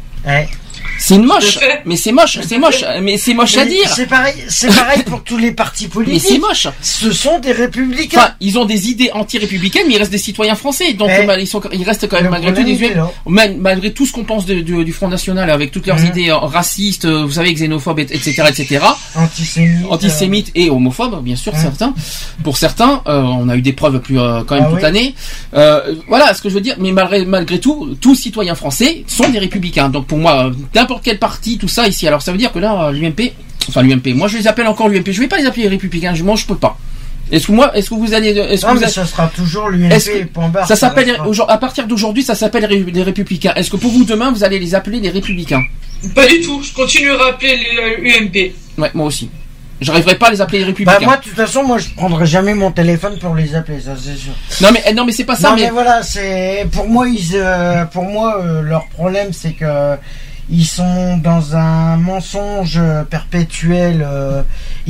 C'est 0.99 1.17
moche, 1.17 1.57
mais 1.85 1.95
c'est 1.95 2.11
moche, 2.11 2.39
c'est 2.47 2.57
moche, 2.57 2.83
mais 3.01 3.17
c'est 3.17 3.33
moche 3.33 3.57
à 3.57 3.65
dire. 3.65 3.89
C'est 3.95 4.05
pareil, 4.05 4.35
c'est 4.49 4.67
pareil 4.67 5.03
pour 5.03 5.23
tous 5.29 5.37
les 5.37 5.51
partis 5.51 5.85
Mais 5.85 5.89
c'est 6.19 6.37
politiques. 6.37 6.41
moche. 6.41 6.67
Ce 6.81 7.11
sont 7.11 7.39
des 7.39 7.51
républicains. 7.53 8.19
Enfin, 8.19 8.33
ils 8.41 8.59
ont 8.59 8.65
des 8.65 8.89
idées 8.89 9.09
anti-républicaines, 9.13 9.83
mais 9.87 9.93
ils 9.95 9.97
restent 9.97 10.11
des 10.11 10.17
citoyens 10.17 10.55
français. 10.55 10.93
Donc, 10.93 11.09
Eh. 11.11 11.41
ils, 11.41 11.47
sont, 11.47 11.61
ils 11.71 11.83
restent 11.83 12.07
quand 12.09 12.21
même 12.21 12.29
malgré 12.31 12.53
tout 12.53 12.63
des. 12.63 12.77
Mal- 13.25 13.55
malgré 13.57 13.93
tout 13.93 14.05
ce 14.05 14.11
qu'on 14.11 14.23
pense 14.25 14.45
de- 14.45 14.61
de- 14.61 14.83
du 14.83 14.91
Front 14.93 15.07
National, 15.07 15.49
avec 15.49 15.71
toutes 15.71 15.87
leurs 15.87 15.99
Mhm. 15.99 16.07
idées 16.07 16.29
euh, 16.29 16.37
racistes, 16.37 17.05
euh, 17.05 17.23
vous 17.25 17.31
savez, 17.33 17.53
xénophobes, 17.53 17.99
et- 17.99 18.03
etc., 18.03 18.43
etc., 18.49 18.79
Antisémites. 19.15 19.85
antisémites 19.89 20.51
et 20.55 20.69
homophobes, 20.69 21.23
bien 21.23 21.35
sûr, 21.35 21.53
Mhm. 21.53 21.61
certains. 21.61 21.93
Pour 22.43 22.57
certains, 22.57 23.01
euh, 23.07 23.21
on 23.21 23.47
a 23.49 23.55
eu 23.55 23.61
des 23.61 23.73
preuves 23.73 23.99
plus 23.99 24.19
euh, 24.19 24.41
quand 24.45 24.55
même 24.55 24.65
Ah 24.67 24.69
toute 24.69 24.75
oui. 24.77 24.81
l'année. 24.83 25.15
Euh, 25.55 25.95
voilà 26.07 26.33
ce 26.33 26.41
que 26.41 26.49
je 26.49 26.55
veux 26.55 26.61
dire. 26.61 26.75
Mais 26.79 26.91
malgré, 26.91 27.25
malgré 27.25 27.59
tout, 27.59 27.95
tous 28.01 28.15
citoyens 28.15 28.55
français 28.55 29.03
sont 29.07 29.29
des 29.29 29.39
républicains. 29.39 29.89
Donc, 29.89 30.07
pour 30.07 30.17
moi, 30.17 30.47
euh, 30.47 30.51
n'importe 30.90 31.06
quel 31.06 31.19
parti, 31.19 31.58
tout 31.59 31.68
ça 31.68 31.88
ici. 31.88 32.08
Alors, 32.08 32.22
ça 32.22 32.32
veut 32.32 32.38
dire 32.38 32.51
que 32.51 32.58
là, 32.59 32.92
l'UMP, 32.92 33.32
enfin 33.69 33.84
l'UMP, 33.84 34.08
moi 34.16 34.27
je 34.27 34.38
les 34.38 34.48
appelle 34.48 34.66
encore 34.68 34.90
l'UMP. 34.90 35.11
Je 35.11 35.19
vais 35.22 35.27
pas 35.27 35.38
les 35.38 35.45
appeler 35.45 35.64
les 35.64 35.69
républicains. 35.69 36.16
Je, 36.16 36.24
moi, 36.24 36.35
je 36.35 36.45
peux 36.45 36.56
pas. 36.58 36.77
Est-ce 37.32 37.45
que 37.45 37.51
moi, 37.51 37.76
est-ce 37.77 37.92
que 37.92 37.95
vous 37.95 38.14
allez, 38.16 38.30
est-ce 38.30 38.61
que 38.64 38.68
Non, 38.68 38.74
vous 38.74 38.80
mais 38.80 38.85
allez- 38.85 38.93
ça 38.93 39.06
sera 39.06 39.27
toujours 39.27 39.69
l'UMP 39.69 39.92
ça 40.68 40.76
s'appelle 40.76 41.16
à 41.48 41.58
partir 41.59 41.85
d'aujourd'hui, 41.85 42.24
ça 42.24 42.34
s'appelle 42.34 42.64
les 42.68 42.84
Ré- 42.84 42.92
les 42.92 43.03
républicains. 43.03 43.53
Est-ce 43.56 43.69
que 43.69 43.77
pour 43.77 43.92
vous 43.92 44.03
demain, 44.03 44.32
vous 44.32 44.43
allez 44.43 44.58
les 44.58 44.74
appeler 44.74 45.00
les 45.00 45.09
républicains? 45.11 45.61
Pas 46.16 46.26
du 46.26 46.42
tout. 46.42 46.64
Je 46.64 46.74
continue 46.74 47.11
à 47.11 47.18
rappeler 47.18 47.56
les 47.58 47.77
euh, 47.77 48.19
UMP. 48.24 48.53
Ouais, 48.80 48.90
moi 48.95 49.06
aussi. 49.06 49.30
J'arriverai 49.82 50.16
pas 50.16 50.27
à 50.27 50.32
les 50.32 50.42
appeler 50.42 50.58
les 50.59 50.64
Bah 50.66 50.69
républicains. 50.69 51.06
moi, 51.06 51.18
de 51.18 51.22
toute 51.24 51.35
façon, 51.35 51.64
moi, 51.64 51.77
je 51.77 51.88
prendrai 51.95 52.26
jamais 52.26 52.53
mon 52.56 52.72
téléphone 52.72 53.18
pour 53.19 53.35
les 53.35 53.53
appeler, 53.56 53.80
ça 53.80 53.92
c'est 53.95 54.18
sûr. 54.18 54.34
Non 54.61 54.69
mais 54.74 54.92
non 54.93 55.06
mais 55.06 55.11
c'est 55.14 55.24
pas 55.24 55.35
ça. 55.38 55.51
non, 55.51 55.56
mais 55.56 55.61
mais, 55.66 55.69
voilà, 55.69 56.01
c'est 56.03 56.68
pour 56.72 56.88
moi, 56.90 57.08
ils, 57.08 57.30
euh, 57.35 57.85
pour 57.85 58.03
moi, 58.06 58.42
euh, 58.43 58.61
leur 58.64 58.88
problème, 58.88 59.30
c'est 59.34 59.51
que 59.53 59.95
ils 60.49 60.65
sont 60.65 61.17
dans 61.17 61.55
un 61.55 61.97
mensonge 61.97 62.81
perpétuel. 63.09 64.05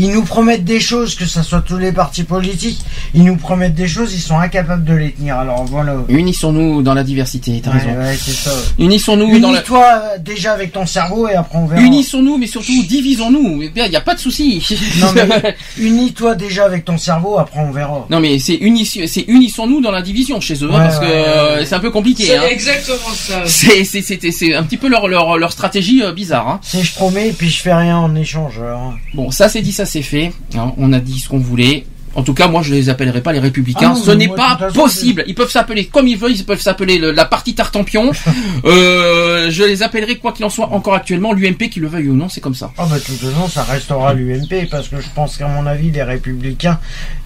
Ils 0.02 0.12
nous 0.12 0.24
promettent 0.24 0.64
des 0.66 0.80
choses, 0.80 1.14
que 1.16 1.26
ce 1.26 1.44
soit 1.44 1.62
tous 1.62 1.78
les 1.78 1.92
partis 1.92 2.24
politiques, 2.24 2.80
ils 3.14 3.24
nous 3.24 3.36
promettent 3.36 3.76
des 3.76 3.88
choses, 3.88 4.14
ils 4.16 4.22
sont 4.22 4.40
incapables 4.40 4.84
de 4.86 4.94
les 4.94 5.12
tenir. 5.12 5.38
Alors 5.38 5.66
voilà. 5.66 5.94
unissons-nous 6.10 6.82
dans 6.82 6.94
la 6.94 7.04
diversité. 7.04 7.62
T'as 7.64 7.72
Ouais, 7.72 7.80
raison. 7.80 8.00
ouais, 8.00 8.18
c'est 8.20 8.32
ça. 8.32 8.52
Unissons-nous 8.80 9.40
dans 9.40 9.52
la. 9.52 9.60
Unis-toi 9.60 9.86
euh, 10.16 10.18
déjà 10.20 10.54
avec 10.54 10.72
ton 10.72 10.86
cerveau 10.86 11.28
et 11.28 11.34
après 11.36 11.58
on 11.60 11.66
verra. 11.68 11.82
Unissons-nous, 11.82 12.38
mais 12.38 12.48
surtout 12.48 12.72
divisons-nous. 12.88 13.62
Il 13.64 13.72
n'y 13.90 13.96
a 13.96 14.02
pas 14.02 14.16
de 14.16 14.20
souci. 14.20 14.66
Non 15.02 15.08
mais 15.14 15.56
unis-toi 15.78 16.36
déjà 16.36 16.66
avec 16.66 16.86
ton 16.86 16.98
cerveau, 16.98 17.38
après 17.38 17.60
on 17.60 17.72
verra. 17.72 18.06
Non 18.10 18.20
mais 18.20 18.40
c'est 18.40 18.56
unis- 18.56 18.90
unissons-nous 19.28 19.82
dans 19.82 19.92
la 19.92 20.02
division 20.02 20.40
chez 20.42 20.56
eux, 20.64 20.70
hein, 20.72 20.78
Ouais, 20.78 20.86
parce 20.86 21.00
que 21.00 21.06
ouais, 21.06 21.24
euh, 21.28 21.58
ouais. 21.60 21.66
c'est 21.66 21.76
un 21.76 21.80
peu 21.80 21.92
compliqué. 21.92 22.24
C'est 22.26 22.38
Hein. 22.38 22.44
exactement 22.50 23.14
ça. 23.14 23.42
C'est 23.46 24.56
un 24.56 24.64
petit 24.64 24.78
peu 24.78 24.88
leur 24.88 25.08
leur 25.08 25.38
leur 25.38 25.52
stratégie 25.52 26.02
euh, 26.04 26.12
bizarre. 26.14 26.48
Hein. 26.48 26.60
Si 26.64 26.84
je 26.84 26.94
promets, 26.94 27.34
puis 27.38 27.50
je 27.50 27.62
fais 27.62 27.74
rien 27.74 27.98
en 27.98 28.16
échange. 28.16 28.60
alors. 28.60 28.94
Bon, 29.14 29.32
ça 29.32 29.50
c'est 29.50 29.62
dit, 29.62 29.72
ça 29.72 29.86
c'est 29.90 30.04
fait. 30.04 30.32
On 30.78 30.94
a 30.94 31.00
dit 31.00 31.20
ce 31.20 31.30
qu'on 31.30 31.40
voulait. 31.40 31.86
En 32.20 32.24
tout 32.24 32.34
cas, 32.34 32.48
moi, 32.50 32.62
je 32.62 32.74
les 32.74 32.90
appellerai 32.90 33.22
pas 33.22 33.32
les 33.32 33.40
républicains. 33.40 33.92
Ah 33.94 33.98
non, 33.98 34.04
Ce 34.04 34.12
n'est 34.12 34.28
pas 34.28 34.58
possible. 34.74 35.24
Ils 35.28 35.36
peuvent 35.36 35.50
s'appeler 35.50 35.86
comme 35.86 36.08
ils 36.08 36.18
veulent. 36.18 36.34
Ils 36.36 36.44
peuvent 36.46 36.62
s'appeler 36.62 36.98
le- 36.98 37.12
la 37.12 37.24
partie 37.26 37.56
Tartampion. 37.56 38.12
euh, 38.66 39.50
je 39.50 39.64
les 39.64 39.84
appellerai 39.84 40.18
quoi 40.18 40.32
qu'il 40.34 40.46
en 40.46 40.50
soit 40.50 40.68
encore 40.74 40.94
actuellement 40.96 41.32
l'UMP, 41.34 41.70
qui 41.70 41.80
le 41.80 41.88
veuille 41.88 42.10
ou 42.10 42.14
non, 42.16 42.30
c'est 42.30 42.42
comme 42.42 42.56
ça. 42.56 42.72
Ah 42.78 42.86
bah 42.90 42.98
de 43.00 43.04
toute 43.04 43.16
façon 43.16 43.48
ça 43.48 43.64
restera 43.64 44.14
l'UMP 44.14 44.68
parce 44.70 44.90
que 44.90 44.98
je 45.00 45.08
pense 45.16 45.38
qu'à 45.38 45.48
mon 45.48 45.66
avis 45.66 45.92
les 45.92 46.04
républicains 46.04 46.80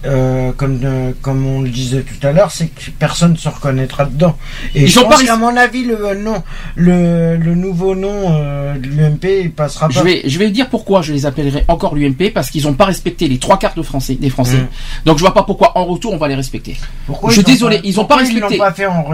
euh, 0.06 0.52
comme 0.56 0.78
comme 1.22 1.46
on 1.46 1.60
le 1.62 1.68
disait 1.68 2.02
tout 2.02 2.24
à 2.26 2.32
l'heure 2.32 2.50
c'est 2.50 2.66
que 2.68 2.90
personne 2.98 3.36
se 3.36 3.48
reconnaîtra 3.48 4.04
dedans 4.04 4.36
et 4.74 4.82
Ils 4.82 4.88
je 4.88 5.00
pense 5.00 5.22
qu'à 5.22 5.36
mon 5.36 5.56
avis 5.56 5.84
le 5.84 6.14
nom 6.14 6.42
le, 6.76 7.36
le 7.36 7.54
nouveau 7.54 7.94
nom 7.94 8.26
euh, 8.30 8.74
de 8.78 8.86
l'UMP 8.86 9.50
passera 9.54 9.88
Je 9.90 9.98
pas 9.98 10.04
vais, 10.04 10.22
je 10.24 10.38
vais 10.38 10.50
dire 10.50 10.68
pourquoi 10.68 11.02
je 11.02 11.12
les 11.12 11.26
appellerai 11.26 11.64
encore 11.68 11.94
l'UMP 11.94 12.30
parce 12.32 12.50
qu'ils 12.50 12.64
n'ont 12.64 12.74
pas 12.74 12.84
respecté 12.86 13.28
les 13.28 13.38
trois 13.38 13.58
quarts 13.58 13.74
de 13.74 13.82
Français, 13.82 14.14
des 14.14 14.30
Français. 14.30 14.58
Mm. 14.58 14.68
Donc 15.04 15.18
je 15.18 15.22
vois 15.22 15.34
pas 15.34 15.42
pourquoi 15.42 15.76
en 15.78 15.84
retour 15.84 16.12
on 16.12 16.16
va 16.16 16.28
les 16.28 16.34
respecter. 16.34 16.76
pourquoi 17.06 17.30
je 17.30 17.34
suis 17.36 17.44
désolé, 17.44 17.80
ils 17.84 17.98
ont 18.00 18.04
pas 18.04 18.16
respecté. 18.16 18.54
ils 18.54 18.58
pas 18.58 18.72
fait 18.72 18.86
en, 18.86 19.04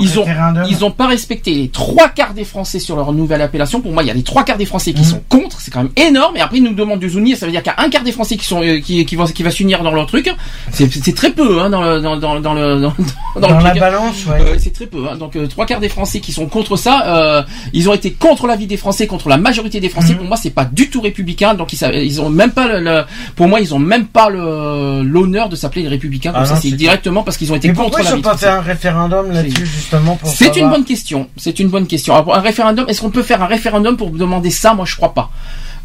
Ils 0.00 0.18
ont, 0.18 0.24
ils 0.68 0.84
ont 0.84 0.90
pas 0.90 1.06
respecté 1.06 1.52
les 1.54 1.68
trois 1.68 2.08
quarts 2.08 2.34
des 2.34 2.44
Français 2.44 2.78
sur 2.78 2.96
leur 2.96 3.12
nouvelle 3.12 3.42
appellation. 3.42 3.80
Pour 3.80 3.92
moi, 3.92 4.02
il 4.02 4.06
y 4.06 4.10
a 4.10 4.14
les 4.14 4.22
trois 4.22 4.44
quarts 4.44 4.56
des 4.58 4.66
Français 4.66 4.92
qui 4.92 5.00
Mhm. 5.02 5.06
sont 5.06 5.22
contre. 5.28 5.60
C'est 5.60 5.70
quand 5.70 5.82
même 5.82 5.92
énorme. 5.96 6.36
Et 6.36 6.40
après, 6.40 6.58
ils 6.58 6.62
nous 6.62 6.74
demandent 6.74 7.00
de 7.00 7.08
s'unir. 7.08 7.36
Ça 7.36 7.46
veut 7.46 7.52
dire 7.52 7.62
qu'il 7.62 7.72
y 7.76 7.80
a 7.80 7.84
un 7.84 7.90
quart 7.90 8.02
des 8.02 8.12
Français 8.12 8.36
qui 8.36 8.44
sont, 8.46 8.62
euh, 8.62 8.80
qui, 8.80 9.04
qui, 9.06 9.16
vont- 9.16 9.24
qui 9.26 9.42
va 9.42 9.50
s'unir 9.50 9.82
dans 9.82 9.90
leur 9.92 10.06
truc. 10.06 10.30
C'est, 10.72 11.14
très 11.14 11.30
peu, 11.30 11.60
hein, 11.60 11.70
dans 11.70 11.82
le, 11.82 12.00
dans, 12.00 12.16
dans, 12.16 12.40
dans 12.40 12.54
le, 12.54 12.80
dans, 12.80 12.92
dans 13.40 13.40
dans 13.48 13.58
le 13.58 13.64
la 13.64 13.74
balance 13.74 14.26
ouais 14.26 14.40
Euh, 14.40 14.56
c'est 14.58 14.72
très 14.72 14.86
peu. 14.86 15.06
Hein. 15.10 15.16
Donc 15.16 15.36
euh, 15.36 15.46
trois 15.46 15.66
quarts 15.66 15.80
des 15.80 15.88
Français 15.88 16.20
qui 16.20 16.32
sont 16.32 16.46
contre 16.46 16.76
ça, 16.76 17.44
ils 17.72 17.88
ont 17.88 17.94
été 17.94 18.12
contre 18.12 18.46
l'avis 18.46 18.66
des 18.66 18.76
Français, 18.76 19.06
contre 19.06 19.28
la 19.28 19.36
majorité 19.36 19.80
des 19.80 19.88
Français. 19.88 20.12
Mhm. 20.12 20.18
Pour 20.18 20.26
moi, 20.28 20.36
c'est 20.36 20.50
pas 20.50 20.64
du 20.64 20.90
tout 20.90 21.00
républicain. 21.00 21.54
Donc 21.54 21.72
ils, 21.72 22.20
ont 22.20 22.30
même 22.30 22.50
pas 22.52 22.66
le, 22.68 22.80
le- 22.80 23.04
pour 23.34 23.48
moi, 23.48 23.60
ils 23.60 23.74
ont 23.74 23.78
même 23.78 24.06
pas 24.06 24.28
le 24.28 25.02
l'honneur 25.06 25.48
de 25.48 25.56
s'appeler 25.56 25.82
les 25.82 25.88
républicains. 25.88 26.32
Comme 26.32 26.42
Ah 26.42 26.46
ça, 26.46 26.56
c'est 26.56 26.70
directement 26.72 27.22
parce 27.22 27.36
qu'ils 27.36 27.52
ont 27.52 27.56
été 27.56 27.68
mais 27.68 27.74
contre 27.74 27.84
pourquoi 27.88 28.00
ils 28.00 28.04
l'avis 28.04 28.14
ont 28.14 28.16
des 28.18 28.22
pas 28.22 28.36
fait 28.36 28.46
un 28.48 28.60
référendum 28.60 29.30
là-dessus 29.32 29.66
justement 29.66 30.16
pour 30.16 30.28
C'est 30.28 30.56
une 30.56 30.68
bonne 30.70 30.84
question. 30.84 31.28
C'est 31.36 31.58
une 31.58 31.68
bonne 31.68 31.86
question. 31.86 32.14
Alors, 32.14 32.34
un 32.36 32.40
référendum, 32.40 32.84
est-ce 32.88 33.00
qu'on 33.00 33.10
peut 33.10 33.22
faire 33.22 33.42
un 33.42 33.46
référendum 33.46 33.96
pour 33.96 34.10
demander 34.10 34.50
ça? 34.50 34.74
Moi, 34.74 34.84
je 34.86 34.96
crois 34.96 35.14
pas. 35.14 35.30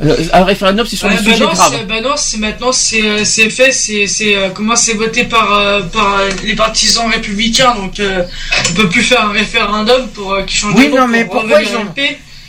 Euh, 0.03 0.15
un 0.33 0.43
référendum, 0.45 0.85
c'est 0.87 0.95
sur 0.95 1.07
Ouais, 1.07 1.15
des 1.15 1.23
bah 1.23 1.31
sujets 1.33 1.45
non, 1.45 1.51
graves. 1.53 1.75
c'est- 1.77 1.85
bah 1.85 2.01
non, 2.01 2.13
c'est 2.15 2.37
maintenant 2.39 2.71
c'est 2.71 3.03
euh, 3.07 3.23
c'est 3.23 3.51
fait, 3.51 3.71
c'est 3.71 4.07
c'est 4.07 4.35
euh, 4.35 4.49
comment 4.49 4.75
c'est 4.75 4.95
voté 4.95 5.25
par 5.25 5.53
euh, 5.53 5.81
par 5.83 6.15
euh, 6.17 6.29
les 6.43 6.55
partisans 6.55 7.07
républicains, 7.07 7.75
donc 7.75 7.99
euh, 7.99 8.23
on 8.71 8.73
peut 8.73 8.89
plus 8.89 9.03
faire 9.03 9.23
un 9.29 9.31
référendum 9.31 10.07
pour 10.07 10.33
euh, 10.33 10.41
qui 10.43 10.55
change 10.55 10.73
Oui, 10.75 10.87
de 10.87 10.91
nom 10.95 11.01
non, 11.01 11.07
mais 11.07 11.25
pour 11.25 11.41
pourquoi 11.41 11.61
ils 11.61 11.75
ont- 11.77 11.85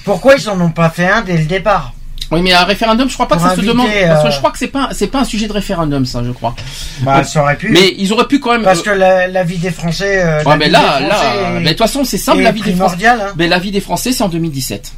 pourquoi 0.05 0.35
ils 0.37 0.49
en 0.49 0.59
ont 0.63 0.71
pas 0.71 0.89
fait 0.89 1.07
un 1.07 1.21
dès 1.21 1.37
le 1.37 1.45
départ? 1.45 1.93
Oui, 2.33 2.43
mais 2.43 2.53
un 2.53 2.65
référendum, 2.65 3.09
je 3.09 3.15
crois 3.15 3.29
pas 3.29 3.37
que 3.37 3.43
ça 3.43 3.55
se 3.55 3.61
demande. 3.61 3.87
Parce 4.09 4.23
que 4.23 4.29
euh, 4.29 4.31
je 4.31 4.39
crois 4.39 4.51
que 4.51 4.59
c'est 4.59 4.69
pas, 4.69 4.89
c'est 4.93 5.07
pas 5.07 5.21
un 5.21 5.25
sujet 5.25 5.47
de 5.47 5.53
référendum, 5.53 6.05
ça, 6.07 6.23
je 6.25 6.31
crois. 6.33 6.55
Bah, 7.01 7.23
ça 7.25 7.43
aurait 7.43 7.57
pu. 7.57 7.71
Mais 7.71 7.95
ils 7.99 8.13
auraient 8.13 8.27
pu 8.27 8.41
quand 8.41 8.53
même. 8.53 8.63
Parce 8.63 8.83
que 8.83 8.91
la, 8.91 9.29
la 9.29 9.45
vie 9.45 9.59
des 9.59 9.71
Français. 9.71 10.23
euh, 10.25 10.43
Ouais, 10.45 10.57
mais 10.57 10.69
là, 10.69 11.01
là, 11.01 11.21
mais 11.55 11.63
de 11.65 11.69
toute 11.71 11.79
façon, 11.79 12.05
c'est 12.05 12.19
simple, 12.19 12.43
la 12.43 12.53
vie 12.53 12.63
des 12.63 12.73
Français. 12.75 12.97
hein. 13.07 13.33
Mais 13.37 13.49
la 13.49 13.59
vie 13.59 13.71
des 13.71 13.81
Français, 13.81 14.13
c'est 14.13 14.23
en 14.25 14.29
2017. 14.29 14.93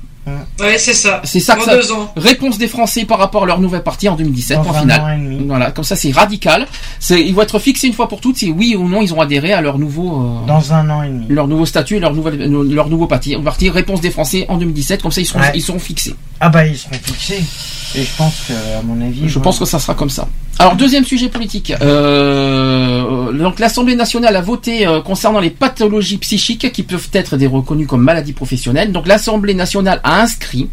Ouais, 0.60 0.78
c'est 0.78 0.94
ça. 0.94 1.20
C'est 1.24 1.40
ça 1.40 1.54
que 1.54 1.60
Dans 1.60 1.64
ça. 1.66 1.76
deux 1.76 1.92
ans. 1.92 2.10
Réponse 2.16 2.56
des 2.58 2.68
Français 2.68 3.04
par 3.04 3.18
rapport 3.18 3.42
à 3.42 3.46
leur 3.46 3.60
nouvelle 3.60 3.82
partie 3.82 4.08
en 4.08 4.16
2017, 4.16 4.56
Dans 4.58 4.70
en 4.70 4.74
un 4.74 4.76
an 4.76 4.78
et 4.78 4.80
finale. 4.80 5.22
demi. 5.24 5.44
Voilà, 5.46 5.70
comme 5.70 5.84
ça, 5.84 5.96
c'est 5.96 6.10
radical. 6.12 6.66
C'est, 6.98 7.20
ils 7.20 7.34
vont 7.34 7.42
être 7.42 7.58
fixés 7.58 7.88
une 7.88 7.92
fois 7.92 8.08
pour 8.08 8.20
toutes 8.20 8.36
si 8.38 8.50
oui 8.50 8.74
ou 8.78 8.88
non 8.88 9.02
ils 9.02 9.12
ont 9.12 9.20
adhéré 9.20 9.52
à 9.52 9.60
leur 9.60 9.78
nouveau. 9.78 10.22
euh, 10.22 10.46
Dans 10.46 10.72
un 10.72 10.88
an 10.88 11.02
et 11.02 11.08
demi. 11.08 11.26
leur 11.28 11.46
nouveau 11.48 11.66
statut, 11.66 11.98
leur 12.00 12.14
nouvelle, 12.14 12.38
leur 12.50 12.88
nouveau 12.88 13.06
parti, 13.06 13.36
parti. 13.36 13.68
Réponse 13.68 14.00
des 14.00 14.10
Français 14.10 14.46
en 14.48 14.56
2017, 14.56 15.02
comme 15.02 15.12
ça 15.12 15.20
ils 15.20 15.26
seront, 15.26 15.40
Ouais. 15.40 15.52
ils 15.54 15.60
seront 15.62 15.78
fixés. 15.78 16.14
Ah 16.40 16.48
bah 16.48 16.64
ils 16.66 16.78
seront 16.78 16.94
fixés. 17.02 17.42
Et 17.96 18.02
je 18.02 18.16
pense 18.16 18.34
que, 18.48 18.52
à 18.52 18.82
mon 18.82 19.00
avis. 19.00 19.28
Je 19.28 19.38
pense 19.38 19.58
que 19.58 19.64
ça 19.64 19.78
sera 19.78 19.94
comme 19.94 20.10
ça. 20.10 20.28
Alors 20.58 20.76
deuxième 20.76 21.04
sujet 21.04 21.28
politique. 21.28 21.72
Euh, 21.82 23.32
donc 23.32 23.58
l'Assemblée 23.58 23.96
nationale 23.96 24.36
a 24.36 24.40
voté 24.40 24.86
euh, 24.86 25.00
concernant 25.00 25.40
les 25.40 25.50
pathologies 25.50 26.18
psychiques 26.18 26.70
qui 26.72 26.84
peuvent 26.84 27.08
être 27.12 27.36
des 27.36 27.48
reconnues 27.48 27.86
comme 27.86 28.02
maladies 28.02 28.32
professionnelles. 28.32 28.92
Donc 28.92 29.06
l'Assemblée 29.08 29.54
nationale 29.54 30.00
a 30.04 30.22
inscrit 30.22 30.68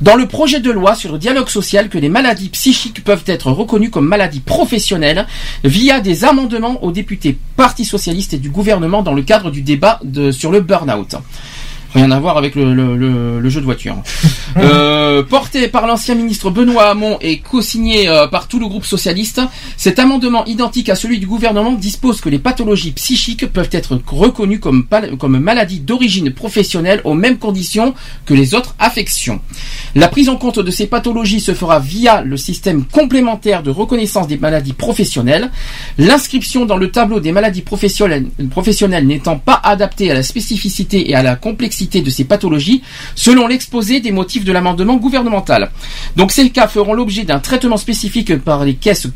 dans 0.00 0.16
le 0.16 0.26
projet 0.26 0.60
de 0.60 0.70
loi 0.70 0.96
sur 0.96 1.12
le 1.12 1.18
dialogue 1.18 1.48
social 1.48 1.88
que 1.88 1.98
les 1.98 2.08
maladies 2.08 2.48
psychiques 2.48 3.04
peuvent 3.04 3.24
être 3.26 3.52
reconnues 3.52 3.90
comme 3.90 4.06
maladies 4.06 4.40
professionnelles 4.40 5.26
via 5.62 6.00
des 6.00 6.24
amendements 6.24 6.82
aux 6.82 6.90
députés 6.90 7.38
Parti 7.56 7.84
socialiste 7.84 8.34
et 8.34 8.38
du 8.38 8.50
gouvernement 8.50 9.02
dans 9.02 9.14
le 9.14 9.22
cadre 9.22 9.50
du 9.50 9.62
débat 9.62 10.00
de, 10.02 10.32
sur 10.32 10.50
le 10.50 10.60
burn-out. 10.60 11.14
Rien 11.94 12.10
à 12.10 12.18
voir 12.20 12.38
avec 12.38 12.54
le, 12.54 12.72
le- 12.74 12.96
le- 12.96 13.40
le 13.40 13.48
jeu 13.50 13.60
de 13.60 13.66
voiture. 13.66 13.96
Euh, 14.58 15.22
porté 15.22 15.66
par 15.68 15.86
l'ancien 15.86 16.14
ministre 16.14 16.50
Benoît 16.50 16.90
Hamon 16.90 17.16
et 17.22 17.38
co-signé 17.38 18.06
euh, 18.06 18.26
par 18.26 18.48
tout 18.48 18.58
le 18.58 18.66
groupe 18.66 18.84
socialiste, 18.84 19.40
cet 19.78 19.98
amendement 19.98 20.44
identique 20.44 20.90
à 20.90 20.94
celui 20.94 21.18
du 21.18 21.26
gouvernement 21.26 21.72
dispose 21.72 22.20
que 22.20 22.28
les 22.28 22.38
pathologies 22.38 22.92
psychiques 22.92 23.50
peuvent 23.50 23.70
être 23.72 23.98
reconnues 24.06 24.60
comme, 24.60 24.84
maladies 25.40 25.80
d'origine 25.80 26.30
professionnelle 26.32 27.00
aux 27.04 27.14
mêmes 27.14 27.38
conditions 27.38 27.94
que 28.26 28.34
les 28.34 28.54
autres 28.54 28.74
affections. 28.78 29.40
La 29.94 30.08
prise 30.08 30.28
en 30.28 30.36
compte 30.36 30.58
de 30.58 30.70
ces 30.70 30.86
pathologies 30.86 31.40
se 31.40 31.54
fera 31.54 31.80
via 31.80 32.20
le 32.20 32.36
système 32.36 32.84
complémentaire 32.84 33.62
de 33.62 33.70
reconnaissance 33.70 34.28
des 34.28 34.36
maladies 34.36 34.74
professionnelles. 34.74 35.50
L'inscription 35.96 36.66
dans 36.66 36.76
le 36.76 36.90
tableau 36.90 37.20
des 37.20 37.32
maladies 37.32 37.62
professionnelles, 37.62 38.26
professionnelles 38.50 39.06
n'étant 39.06 39.38
pas 39.38 39.58
adaptée 39.64 40.10
à 40.10 40.14
la 40.14 40.22
spécificité 40.22 41.08
et 41.10 41.14
à 41.14 41.22
la 41.22 41.36
complexité 41.36 41.81
de 41.90 42.10
ces 42.10 42.24
pathologies, 42.24 42.82
selon 43.14 43.46
l'exposé 43.46 44.00
des 44.00 44.12
motifs 44.12 44.44
de 44.44 44.52
l'amendement 44.52 44.96
gouvernemental. 44.96 45.70
Donc 46.16 46.32
ces 46.32 46.50
cas 46.50 46.68
feront 46.68 46.94
l'objet 46.94 47.24
d'un 47.24 47.38
traitement 47.38 47.76
spécifique 47.76 48.36
par 48.38 48.64
les 48.64 48.74
caisses, 48.74 49.08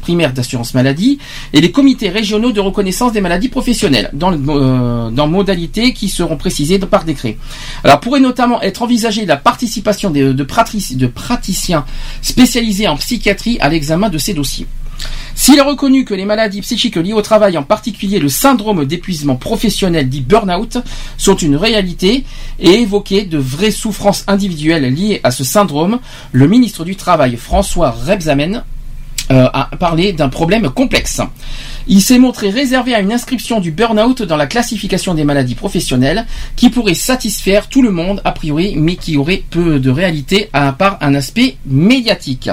primaires 0.00 0.32
d'assurance 0.32 0.74
maladie 0.74 1.18
et 1.52 1.60
les 1.60 1.70
comités 1.70 2.08
régionaux 2.08 2.52
de 2.52 2.60
reconnaissance 2.60 3.12
des 3.12 3.20
maladies 3.20 3.48
professionnelles, 3.48 4.10
euh, 4.22 5.10
dans 5.10 5.28
modalités 5.28 5.92
qui 5.92 6.08
seront 6.08 6.36
précisées 6.36 6.78
par 6.78 7.04
décret. 7.04 7.36
Alors 7.84 8.00
pourrait 8.00 8.20
notamment 8.20 8.60
être 8.62 8.82
envisagée 8.82 9.26
la 9.26 9.36
participation 9.36 10.10
de 10.10 11.06
praticiens 11.08 11.84
spécialisés 12.22 12.88
en 12.88 12.96
psychiatrie 12.96 13.58
à 13.60 13.68
l'examen 13.68 14.08
de 14.08 14.18
ces 14.18 14.34
dossiers. 14.34 14.66
S'il 15.40 15.56
est 15.56 15.62
reconnu 15.62 16.04
que 16.04 16.14
les 16.14 16.24
maladies 16.24 16.62
psychiques 16.62 16.96
liées 16.96 17.12
au 17.12 17.22
travail, 17.22 17.56
en 17.56 17.62
particulier 17.62 18.18
le 18.18 18.28
syndrome 18.28 18.84
d'épuisement 18.84 19.36
professionnel 19.36 20.08
dit 20.08 20.20
burn-out, 20.20 20.78
sont 21.16 21.36
une 21.36 21.54
réalité 21.54 22.24
et 22.58 22.80
évoquer 22.80 23.24
de 23.24 23.38
vraies 23.38 23.70
souffrances 23.70 24.24
individuelles 24.26 24.92
liées 24.92 25.20
à 25.22 25.30
ce 25.30 25.44
syndrome, 25.44 26.00
le 26.32 26.48
ministre 26.48 26.84
du 26.84 26.96
Travail 26.96 27.36
François 27.36 27.92
Rebsamen 27.92 28.64
euh, 29.30 29.48
a 29.52 29.70
parlé 29.78 30.12
d'un 30.12 30.28
problème 30.28 30.70
complexe. 30.70 31.20
Il 31.90 32.02
s'est 32.02 32.18
montré 32.18 32.50
réservé 32.50 32.94
à 32.94 33.00
une 33.00 33.14
inscription 33.14 33.60
du 33.60 33.70
burn-out 33.70 34.20
dans 34.22 34.36
la 34.36 34.46
classification 34.46 35.14
des 35.14 35.24
maladies 35.24 35.54
professionnelles 35.54 36.26
qui 36.54 36.68
pourrait 36.68 36.92
satisfaire 36.92 37.68
tout 37.68 37.80
le 37.80 37.90
monde 37.90 38.20
a 38.26 38.32
priori 38.32 38.74
mais 38.76 38.96
qui 38.96 39.16
aurait 39.16 39.42
peu 39.48 39.80
de 39.80 39.88
réalité 39.88 40.50
à 40.52 40.70
part 40.74 40.98
un 41.00 41.14
aspect 41.14 41.56
médiatique. 41.64 42.50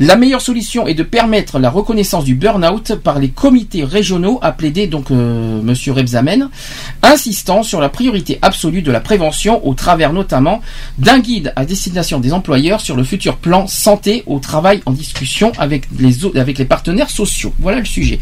La 0.00 0.16
meilleure 0.16 0.40
solution 0.40 0.88
est 0.88 0.94
de 0.94 1.04
permettre 1.04 1.60
la 1.60 1.70
reconnaissance 1.70 2.24
du 2.24 2.34
burn-out 2.34 2.96
par 2.96 3.20
les 3.20 3.28
comités 3.28 3.84
régionaux 3.84 4.40
a 4.42 4.50
plaidé 4.50 4.88
donc 4.88 5.12
euh, 5.12 5.62
monsieur 5.62 5.92
Rebsamen 5.92 6.50
insistant 7.04 7.62
sur 7.62 7.80
la 7.80 7.88
priorité 7.88 8.40
absolue 8.42 8.82
de 8.82 8.90
la 8.90 9.00
prévention 9.00 9.64
au 9.64 9.74
travers 9.74 10.12
notamment 10.12 10.60
d'un 10.98 11.20
guide 11.20 11.52
à 11.54 11.64
destination 11.64 12.18
des 12.18 12.32
employeurs 12.32 12.80
sur 12.80 12.96
le 12.96 13.04
futur 13.04 13.36
plan 13.36 13.68
santé 13.68 14.24
au 14.26 14.40
travail 14.40 14.82
en 14.86 14.90
discussion 14.90 15.52
avec 15.56 15.86
les, 15.96 16.26
avec 16.36 16.58
les 16.58 16.64
partenaires 16.64 17.10
sociaux. 17.10 17.54
Voilà 17.60 17.78
le 17.78 17.84
sujet. 17.84 18.18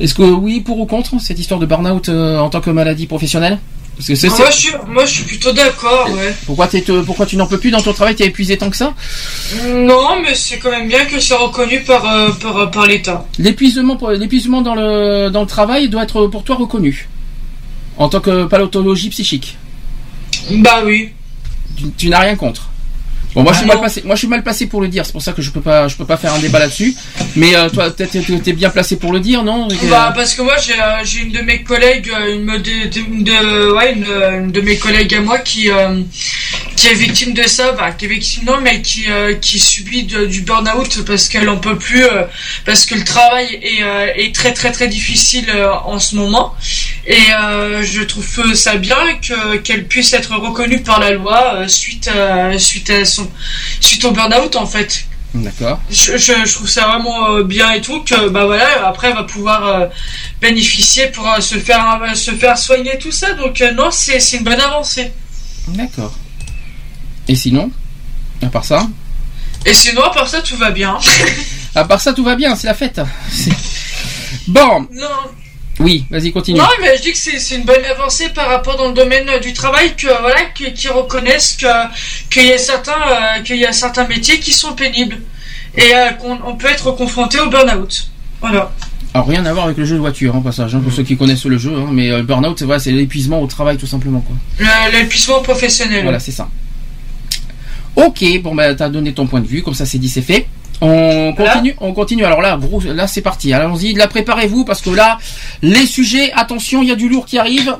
Est-ce 0.00 0.14
que 0.14 0.22
oui, 0.22 0.60
pour 0.60 0.78
ou 0.80 0.86
contre 0.86 1.20
cette 1.20 1.38
histoire 1.38 1.60
de 1.60 1.66
burn-out 1.66 2.08
euh, 2.08 2.38
en 2.38 2.48
tant 2.50 2.60
que 2.60 2.70
maladie 2.70 3.06
professionnelle? 3.06 3.58
Parce 3.94 4.08
que 4.08 4.14
c'est, 4.14 4.28
Moi, 4.28 4.38
je 4.50 4.56
suis, 4.56 4.72
moi, 4.88 5.04
je 5.04 5.10
suis 5.12 5.24
plutôt 5.24 5.52
d'accord, 5.52 6.08
ouais. 6.16 6.34
pourquoi, 6.46 6.66
t'es- 6.66 6.80
te- 6.80 7.02
pourquoi 7.02 7.26
tu 7.26 7.36
n'en 7.36 7.46
peux 7.46 7.58
plus 7.58 7.70
dans 7.70 7.80
ton 7.82 7.92
travail? 7.92 8.14
T'es 8.14 8.24
épuisé 8.24 8.56
tant 8.56 8.70
que 8.70 8.76
ça? 8.76 8.94
Non, 9.74 10.18
mais 10.22 10.34
c'est 10.34 10.58
quand 10.58 10.70
même 10.70 10.88
bien 10.88 11.04
que 11.04 11.20
c'est 11.20 11.34
reconnu 11.34 11.80
par, 11.82 12.04
euh, 12.10 12.30
par, 12.32 12.70
par 12.70 12.86
l'État. 12.86 13.26
L'épuisement, 13.38 13.94
dans 14.62 14.74
le, 14.74 15.28
dans 15.28 15.42
le 15.42 15.46
travail 15.46 15.90
doit 15.90 16.04
être 16.04 16.26
pour 16.28 16.42
toi 16.42 16.56
reconnu 16.56 17.06
en 17.98 18.08
tant 18.08 18.20
que 18.20 18.46
pathologie 18.46 19.10
psychique. 19.10 19.58
Bah 20.50 20.80
oui. 20.86 21.10
Tu, 21.76 21.84
tu 21.96 22.08
n'as 22.08 22.20
rien 22.20 22.34
contre. 22.36 22.70
Bon, 23.34 23.42
moi 23.42 23.52
je 23.52 23.58
suis 23.58 23.66
Ah 23.66 23.72
mal 23.74 23.80
placé. 23.80 24.02
Moi 24.04 24.14
je 24.14 24.18
suis 24.18 24.28
mal 24.28 24.42
placé 24.42 24.66
pour 24.66 24.80
le 24.80 24.88
dire. 24.88 25.06
C'est 25.06 25.12
pour 25.12 25.22
ça 25.22 25.32
que 25.32 25.40
je 25.42 25.50
peux 25.50 25.60
pas, 25.60 25.88
je 25.88 25.96
peux 25.96 26.04
pas 26.04 26.16
faire 26.16 26.34
un 26.34 26.38
débat 26.38 26.58
là-dessus. 26.58 26.94
Mais 27.36 27.54
euh, 27.56 27.68
toi, 27.70 27.90
t'es, 27.90 28.06
t'es- 28.06 28.20
t'es 28.22 28.52
bien 28.52 28.70
placé 28.70 28.96
pour 28.96 29.12
le 29.12 29.20
dire, 29.20 29.42
non 29.42 29.68
Bah, 29.88 30.12
parce 30.14 30.34
que 30.34 30.42
moi, 30.42 30.56
j'ai 30.64 30.74
euh, 30.74 31.02
j'ai 31.04 31.20
une 31.20 31.32
de 31.32 31.40
mes 31.40 31.62
collègues, 31.62 32.10
euh, 32.14 32.34
une, 32.34 32.46
de, 32.46 32.88
de, 32.88 33.00
une 33.00 33.24
de- 33.24 33.72
ouais, 33.74 33.94
une, 33.94 34.04
euh, 34.08 34.38
une 34.40 34.52
de 34.52 34.60
mes 34.60 34.76
collègues 34.76 35.14
à 35.14 35.20
moi 35.22 35.38
qui, 35.38 35.70
euh, 35.70 36.00
qui 36.76 36.88
est 36.88 36.94
victime 36.94 37.32
de 37.32 37.42
ça, 37.44 37.72
bah, 37.72 37.92
qui 37.92 38.04
est 38.04 38.08
victime 38.08 38.44
non, 38.44 38.58
mais 38.60 38.82
qui, 38.82 39.04
euh, 39.08 39.34
qui 39.34 39.58
subit 39.58 40.02
de- 40.04 40.26
du 40.26 40.42
burn-out 40.42 41.02
parce 41.06 41.28
qu'elle 41.28 41.48
en 41.48 41.56
peut 41.56 41.78
plus, 41.78 42.04
euh, 42.04 42.24
parce 42.66 42.84
que 42.84 42.94
le 42.94 43.04
travail 43.04 43.58
est, 43.62 43.82
euh, 43.82 44.08
est 44.16 44.34
très 44.34 44.52
très 44.52 44.72
très 44.72 44.88
difficile 44.88 45.46
euh, 45.54 45.70
en 45.86 45.98
ce 45.98 46.16
moment. 46.16 46.54
Et 47.06 47.16
euh, 47.40 47.82
je 47.82 48.02
trouve 48.02 48.54
ça 48.54 48.76
bien 48.76 48.96
que 49.26 49.56
qu'elle 49.56 49.86
puisse 49.86 50.12
être 50.12 50.34
reconnue 50.36 50.82
par 50.82 51.00
la 51.00 51.10
loi 51.12 51.54
euh, 51.56 51.68
suite 51.68 52.08
à, 52.08 52.58
suite 52.58 52.90
à 52.90 53.04
son 53.04 53.21
suite 53.80 54.04
au 54.04 54.10
burn-out 54.12 54.56
en 54.56 54.66
fait. 54.66 55.04
D'accord. 55.34 55.80
Je, 55.90 56.18
je, 56.18 56.32
je 56.44 56.52
trouve 56.52 56.68
ça 56.68 56.86
vraiment 56.88 57.30
euh, 57.30 57.42
bien 57.42 57.70
et 57.72 57.80
tout 57.80 58.02
que 58.02 58.28
bah 58.28 58.44
voilà 58.44 58.86
après 58.86 59.08
elle 59.08 59.14
va 59.14 59.24
pouvoir 59.24 59.66
euh, 59.66 59.86
bénéficier 60.42 61.06
pour 61.06 61.26
euh, 61.26 61.40
se 61.40 61.54
faire 61.54 62.00
euh, 62.02 62.14
se 62.14 62.32
faire 62.32 62.58
soigner 62.58 62.98
tout 62.98 63.12
ça 63.12 63.32
donc 63.32 63.64
non 63.74 63.90
c'est 63.90 64.20
c'est 64.20 64.36
une 64.36 64.44
bonne 64.44 64.60
avancée 64.60 65.10
D'accord. 65.68 66.12
Et 67.28 67.36
sinon, 67.36 67.70
à 68.42 68.46
part 68.46 68.64
ça, 68.64 68.88
et 69.64 69.72
sinon 69.72 70.02
à 70.02 70.10
part 70.10 70.28
ça 70.28 70.42
tout 70.42 70.56
va 70.56 70.70
bien 70.70 70.98
à 71.74 71.84
part 71.84 72.00
ça 72.00 72.12
tout 72.12 72.24
va 72.24 72.34
bien, 72.34 72.54
c'est 72.56 72.66
la 72.66 72.74
fête. 72.74 73.00
Bon, 74.48 74.88
non 74.92 75.08
oui, 75.80 76.04
vas-y 76.10 76.30
continue. 76.32 76.58
non 76.58 76.66
mais 76.80 76.96
je 76.98 77.02
dis 77.02 77.12
que 77.12 77.18
c'est 77.18 77.38
c'est 77.38 77.56
une 77.56 77.64
bonne 77.64 77.84
avancée 77.90 78.28
par 78.30 78.48
rapport 78.48 78.76
dans 78.76 78.88
le 78.88 78.94
domaine 78.94 79.28
du 79.42 79.52
travail 79.52 79.94
que 79.96 80.06
voilà 80.20 80.42
que- 80.54 80.70
qu'ils 80.70 80.90
reconnaissent 80.90 81.56
que 81.58 81.66
qu'il 82.30 82.46
y 82.46 82.52
a 82.52 82.58
certains 82.58 82.92
euh, 82.92 83.42
qu'il 83.42 83.56
y 83.56 83.64
a 83.66 83.72
certains 83.72 84.06
métiers 84.06 84.38
qui 84.38 84.52
sont 84.52 84.74
pénibles 84.74 85.18
et 85.76 85.94
euh, 85.94 86.10
qu'on 86.10 86.38
on 86.44 86.56
peut 86.56 86.68
être 86.68 86.90
confronté 86.92 87.40
au 87.40 87.48
burn-out 87.48 88.08
voilà 88.40 88.70
Alors 89.14 89.26
rien 89.26 89.44
à 89.46 89.52
voir 89.52 89.64
avec 89.66 89.76
le 89.78 89.84
jeu 89.84 89.94
de 89.96 90.00
voiture, 90.00 90.34
en 90.36 90.40
passage, 90.42 90.74
hein, 90.74 90.80
pour 90.82 90.92
ceux 90.92 91.02
qui 91.02 91.16
connaissent 91.16 91.44
le 91.46 91.58
jeu. 91.58 91.72
hein, 91.74 91.88
mais 91.90 92.10
euh, 92.10 92.18
le 92.18 92.22
burn-out, 92.24 92.58
c'est 92.58 92.78
c'est 92.78 92.92
l'épuisement 92.92 93.40
au 93.42 93.46
travail 93.46 93.76
tout 93.78 93.86
simplement. 93.86 94.22
L'épuisement 94.92 95.40
professionnel 95.42 96.02
Voilà, 96.02 96.18
c'est 96.20 96.32
ça. 96.32 96.48
Ok, 97.96 98.24
bon 98.42 98.54
bah 98.54 98.74
t'as 98.74 98.88
donné 98.88 99.12
ton 99.12 99.26
point 99.26 99.40
de 99.40 99.46
vue, 99.46 99.62
comme 99.62 99.74
ça 99.74 99.84
c'est 99.86 99.98
dit, 99.98 100.08
c'est 100.08 100.22
fait. 100.22 100.46
On 100.84 101.32
continue, 101.32 101.76
on 101.80 101.92
continue. 101.94 102.24
Alors 102.24 102.42
là, 102.42 102.56
gros, 102.56 102.80
là 102.80 103.06
c'est 103.06 103.20
parti. 103.20 103.52
Allons-y, 103.52 103.92
là 103.94 104.08
préparez-vous 104.08 104.64
parce 104.64 104.82
que 104.82 104.90
là, 104.90 105.16
les 105.62 105.86
sujets, 105.86 106.32
attention, 106.32 106.82
il 106.82 106.88
y 106.88 106.92
a 106.92 106.96
du 106.96 107.08
lourd 107.08 107.24
qui 107.24 107.38
arrive. 107.38 107.76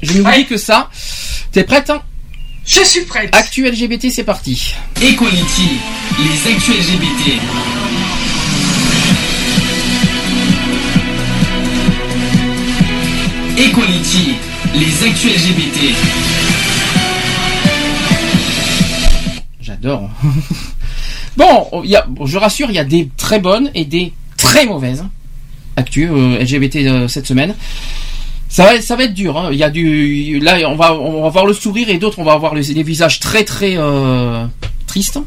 Je 0.00 0.14
ne 0.14 0.22
vous 0.22 0.30
dis 0.32 0.46
que 0.46 0.56
ça. 0.56 0.88
T'es 1.52 1.64
prête 1.64 1.90
hein? 1.90 2.00
Je 2.64 2.80
suis 2.82 3.02
prête 3.02 3.34
Actu 3.36 3.68
LGBT, 3.68 4.10
c'est 4.10 4.24
parti. 4.24 4.74
Equality, 5.02 5.80
les 6.18 6.50
actus 6.50 6.76
LGBT. 6.76 7.40
Equality, 13.58 14.36
les 14.74 15.04
actus 15.06 15.34
LGBT. 15.34 15.94
J'adore. 19.60 20.08
bon, 21.40 21.82
y 21.84 21.96
a, 21.96 22.06
je 22.24 22.38
rassure, 22.38 22.68
il 22.70 22.76
y 22.76 22.78
a 22.78 22.84
des 22.84 23.08
très 23.16 23.40
bonnes 23.40 23.70
et 23.74 23.84
des 23.84 24.12
très 24.36 24.66
mauvaises 24.66 25.04
actus 25.76 26.08
euh, 26.12 26.38
LGBT 26.38 26.76
euh, 26.76 27.08
cette 27.08 27.26
semaine. 27.26 27.54
Ça 28.48 28.64
va, 28.64 28.80
ça 28.82 28.96
va 28.96 29.04
être 29.04 29.14
dur. 29.14 29.38
hein. 29.38 29.50
Il 29.52 29.58
y 29.58 29.62
a 29.64 29.70
du, 29.70 30.40
là, 30.40 30.58
on 30.68 30.74
va, 30.76 30.94
on 30.94 31.22
va 31.22 31.28
voir 31.28 31.46
le 31.46 31.52
sourire 31.54 31.88
et 31.88 31.98
d'autres, 31.98 32.18
on 32.18 32.24
va 32.24 32.32
avoir 32.32 32.54
les, 32.54 32.62
les 32.62 32.82
visages 32.82 33.20
très, 33.20 33.44
très 33.44 33.74
euh, 33.76 34.44
tristes. 34.86 35.18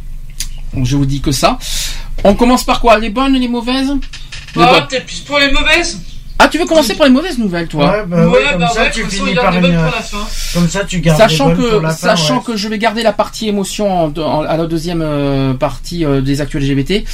Donc, 0.74 0.86
je 0.86 0.96
vous 0.98 1.06
dis 1.06 1.22
que 1.22 1.32
ça. 1.32 1.58
On 2.24 2.34
commence 2.36 2.64
par 2.66 2.82
quoi? 2.82 3.00
Les 3.00 3.10
bonnes, 3.10 3.34
les 3.34 3.48
mauvaises? 3.48 3.94
Les 4.56 4.62
Ah, 4.64 4.72
bonnes. 4.74 4.88
peut-être 4.88 5.06
plus 5.06 5.20
pour 5.22 5.40
les 5.40 5.52
mauvaises? 5.52 6.02
Ah, 6.40 6.48
tu 6.50 6.58
veux 6.58 6.66
commencer 6.66 6.96
par 6.96 7.08
les 7.08 7.14
mauvaises 7.14 7.38
nouvelles, 7.38 7.68
toi 7.68 7.86
Ouais, 7.92 8.04
bah 8.08 8.28
ouais, 8.28 8.40
comme 8.52 8.60
bah 8.60 8.68
ça 8.74 8.82
ouais, 8.82 8.92
tu 8.92 9.00
de 9.00 9.04
toute 9.06 9.12
façon, 9.14 9.24
finis 9.26 9.36
par 9.36 9.54
une. 9.56 9.62
bonnes 9.62 9.76
pour 9.76 9.84
la 9.86 9.92
fin. 10.02 10.18
Comme 10.54 10.68
ça 10.68 10.84
tu 10.84 11.00
gardes 11.00 11.18
Sachant 11.18 11.50
les 11.50 11.56
que, 11.56 11.72
pour 11.72 11.82
la 11.82 11.90
fin, 11.90 11.96
sachant 11.96 12.38
ouais. 12.38 12.44
que 12.46 12.58
je 12.58 12.68
vais 12.68 12.78
garder 12.80 13.02
la 13.04 13.14
partie 13.14 13.48
émotion 13.48 14.06
en- 14.06 14.14
en- 14.20 14.42
à 14.42 14.58
la 14.58 14.66
deuxième 14.66 15.02
euh, 15.02 15.54
partie 15.54 16.04
euh, 16.04 16.22
des 16.22 16.42
actuels 16.42 16.64
LGBT, 16.68 17.06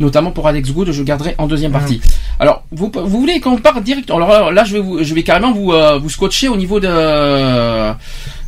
notamment 0.00 0.30
pour 0.30 0.46
Alex 0.48 0.70
Good, 0.72 0.92
je 0.92 1.02
garderai 1.02 1.34
en 1.38 1.46
deuxième 1.46 1.72
partie. 1.72 2.00
Alors, 2.40 2.64
vous, 2.72 2.90
vous 2.94 3.20
voulez 3.20 3.40
qu'on 3.40 3.56
parte 3.58 3.82
direct 3.82 4.10
Alors 4.10 4.50
là, 4.52 4.64
je 4.64 4.74
vais, 4.74 4.80
vous, 4.80 5.02
je 5.02 5.12
vais 5.14 5.22
carrément 5.22 5.52
vous, 5.52 5.72
euh, 5.72 5.98
vous 5.98 6.08
scotcher 6.08 6.48
au 6.48 6.56
niveau 6.56 6.80
de, 6.80 7.92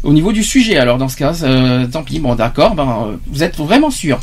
au 0.02 0.12
niveau 0.12 0.32
du 0.32 0.42
sujet. 0.44 0.78
Alors 0.78 0.96
dans 0.96 1.08
ce 1.08 1.16
cas, 1.16 1.34
euh, 1.42 1.86
tant 1.86 2.02
pis. 2.02 2.18
Bon, 2.20 2.34
d'accord. 2.34 2.74
Ben, 2.74 2.84
euh, 3.12 3.16
vous 3.26 3.42
êtes 3.42 3.56
vraiment 3.58 3.90
sûr 3.90 4.18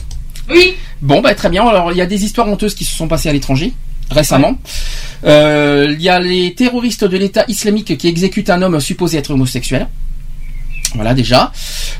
Oui. 0.50 0.76
Bon, 1.02 1.22
bah 1.22 1.36
très 1.36 1.50
bien. 1.50 1.68
Alors, 1.68 1.92
il 1.92 1.98
y 1.98 2.02
a 2.02 2.06
des 2.08 2.24
histoires 2.24 2.48
honteuses 2.48 2.74
qui 2.74 2.86
se 2.86 2.96
sont 2.96 3.08
passées 3.08 3.30
à 3.30 3.34
l'étranger 3.34 3.74
récemment. 4.12 4.58
Euh, 5.26 5.88
Il 5.92 6.02
y 6.02 6.10
a 6.10 6.20
les 6.20 6.54
terroristes 6.54 7.04
de 7.04 7.18
l'État 7.18 7.44
islamique 7.48 7.98
qui 7.98 8.08
exécutent 8.08 8.50
un 8.50 8.62
homme 8.62 8.80
supposé 8.80 9.18
être 9.18 9.32
homosexuel. 9.32 9.88
Voilà 10.96 11.14
déjà. 11.14 11.52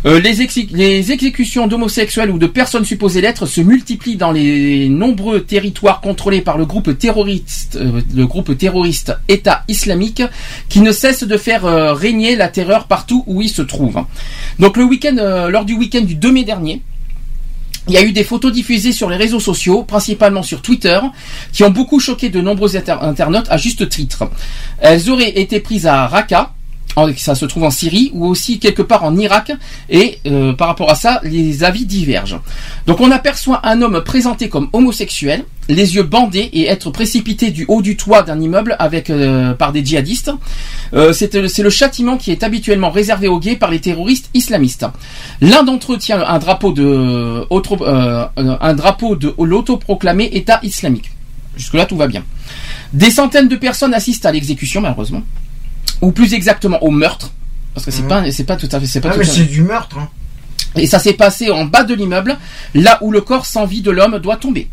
Euh, 0.06 0.18
les, 0.22 0.42
exé- 0.42 0.70
les 0.72 1.12
exécutions 1.12 1.68
d'homosexuels 1.68 2.32
ou 2.32 2.38
de 2.40 2.48
personnes 2.48 2.86
supposées 2.86 3.20
l'être 3.20 3.46
se 3.46 3.60
multiplient 3.60 4.16
dans 4.16 4.32
les 4.32 4.88
nombreux 4.88 5.42
territoires 5.42 6.00
contrôlés 6.00 6.40
par 6.42 6.58
le 6.58 6.66
groupe 6.66 6.98
terroriste, 6.98 7.76
euh, 7.82 8.02
le 8.16 8.26
groupe 8.26 8.58
terroriste 8.58 9.14
État 9.28 9.64
islamique, 9.68 10.24
qui 10.70 10.80
ne 10.80 10.94
cesse 10.94 11.24
de 11.26 11.38
faire 11.38 11.66
euh, 11.66 11.94
régner 11.94 12.38
la 12.38 12.48
terreur 12.48 12.88
partout 12.88 13.26
où 13.28 13.42
il 13.42 13.50
se 13.50 13.62
trouve. 13.62 14.06
Donc 14.58 14.78
le 14.78 14.86
week-end, 14.86 15.18
euh, 15.20 15.50
lors 15.50 15.66
du 15.66 15.74
week-end 15.74 16.02
du 16.02 16.16
2 16.16 16.32
mai 16.32 16.46
dernier, 16.46 16.82
il 17.88 17.94
y 17.94 17.98
a 17.98 18.04
eu 18.04 18.12
des 18.12 18.24
photos 18.24 18.52
diffusées 18.52 18.92
sur 18.92 19.10
les 19.10 19.16
réseaux 19.18 19.40
sociaux, 19.40 19.84
principalement 19.84 20.44
sur 20.44 20.62
Twitter, 20.62 21.00
qui 21.54 21.64
ont 21.64 21.70
beaucoup 21.70 22.00
choqué 22.00 22.30
de 22.30 22.42
nombreux 22.42 22.76
inter- 22.76 22.98
internautes 23.02 23.48
à 23.50 23.58
juste 23.58 23.88
titre. 23.90 24.30
Elles 24.80 25.10
auraient 25.10 25.40
été 25.40 25.60
prises 25.60 25.88
à 25.88 26.08
Raqqa, 26.08 26.54
ça 27.18 27.36
se 27.36 27.46
trouve 27.46 27.64
en 27.64 27.72
Syrie, 27.72 28.12
ou 28.14 28.26
aussi 28.26 28.60
quelque 28.60 28.82
part 28.82 29.04
en 29.04 29.16
Irak, 29.16 29.52
et 29.90 30.20
euh, 30.26 30.54
par 30.54 30.68
rapport 30.68 30.90
à 30.90 30.96
ça, 30.96 31.20
les 31.24 31.64
avis 31.64 31.86
divergent. 31.86 32.42
Donc 32.88 33.02
on 33.02 33.12
aperçoit 33.12 33.62
un 33.64 33.82
homme 33.82 34.02
présenté 34.02 34.50
comme 34.50 34.70
homosexuel, 34.74 35.46
les 35.70 35.96
yeux 35.96 36.04
bandés 36.04 36.50
et 36.54 36.66
être 36.66 36.90
précipité 36.92 37.52
du 37.52 37.66
haut 37.68 37.82
du 37.82 37.98
toit 37.98 38.24
d'un 38.24 38.40
immeuble 38.40 38.76
avec 38.80 39.10
euh, 39.10 39.54
par 39.54 39.74
des 39.74 39.86
djihadistes. 39.86 40.32
Euh, 40.94 41.14
c'est 41.14 41.34
le 41.36 41.70
châtiment 41.70 42.18
qui 42.18 42.32
est 42.32 42.44
habituellement 42.44 42.90
réservé 42.90 43.28
aux 43.28 43.40
gays 43.40 43.58
par 43.58 43.70
les 43.70 43.80
terroristes 43.80 44.30
islamistes. 44.34 44.86
L'un 45.42 45.64
d'entre 45.64 45.94
eux 45.94 45.98
tient 45.98 46.24
un 46.26 46.40
drapeau 46.40 46.72
de 46.72 47.46
un 47.52 48.74
drapeau 48.74 49.16
de 49.16 49.34
l'autoproclamé 49.38 50.30
État 50.34 50.60
islamique. 50.64 51.12
Jusque 51.58 51.74
là 51.74 51.86
tout 51.86 51.98
va 51.98 52.08
bien. 52.08 52.24
Des 52.94 53.12
centaines 53.12 53.50
de 53.50 53.56
personnes 53.56 53.94
assistent 53.94 54.26
à 54.26 54.32
l'exécution 54.32 54.80
malheureusement, 54.80 55.24
ou 56.02 56.12
plus 56.12 56.34
exactement 56.34 56.82
au 56.84 56.92
meurtre, 56.92 57.32
parce 57.74 57.86
que 57.86 57.92
c'est 57.92 58.02
Mhm. 58.04 58.08
pas 58.08 58.32
c'est 58.32 58.44
pas 58.44 58.56
tout 58.56 58.70
à 58.72 58.80
fait 58.80 58.86
c'est 58.88 59.02
pas 59.02 59.10
Ah, 59.10 59.14
tout 59.14 59.20
mais 59.20 59.26
c'est 59.26 59.44
du 59.46 59.62
meurtre. 59.64 59.98
Hein. 60.00 60.10
et 60.76 60.86
ça 60.88 61.00
s'est 61.00 61.14
passé 61.14 61.50
en 61.52 61.66
bas 61.66 61.84
de 61.84 61.94
l'immeuble, 61.94 62.38
là 62.76 62.98
où 63.02 63.12
le 63.12 63.22
corps 63.22 63.46
sans 63.46 63.66
vie 63.66 63.82
de 63.82 63.92
l'homme 63.92 64.20
doit 64.20 64.38
tomber. 64.38 64.70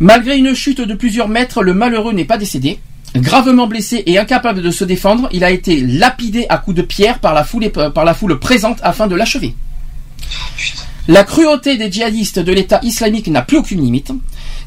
Malgré 0.00 0.36
une 0.36 0.54
chute 0.54 0.80
de 0.80 0.94
plusieurs 0.94 1.28
mètres, 1.28 1.62
le 1.62 1.74
malheureux 1.74 2.12
n'est 2.12 2.24
pas 2.24 2.38
décédé. 2.38 2.80
Gravement 3.14 3.66
blessé 3.66 4.02
et 4.06 4.18
incapable 4.18 4.62
de 4.62 4.70
se 4.70 4.84
défendre, 4.84 5.28
il 5.32 5.44
a 5.44 5.50
été 5.50 5.80
lapidé 5.80 6.46
à 6.48 6.56
coups 6.58 6.76
de 6.76 6.82
pierre 6.82 7.18
par 7.18 7.34
la 7.34 7.44
foule, 7.44 7.70
par 7.70 8.04
la 8.04 8.14
foule 8.14 8.38
présente 8.38 8.78
afin 8.82 9.06
de 9.06 9.14
l'achever. 9.14 9.54
La 11.08 11.24
cruauté 11.24 11.76
des 11.76 11.90
djihadistes 11.92 12.38
de 12.38 12.52
l'État 12.52 12.80
islamique 12.82 13.28
n'a 13.28 13.42
plus 13.42 13.58
aucune 13.58 13.82
limite. 13.82 14.12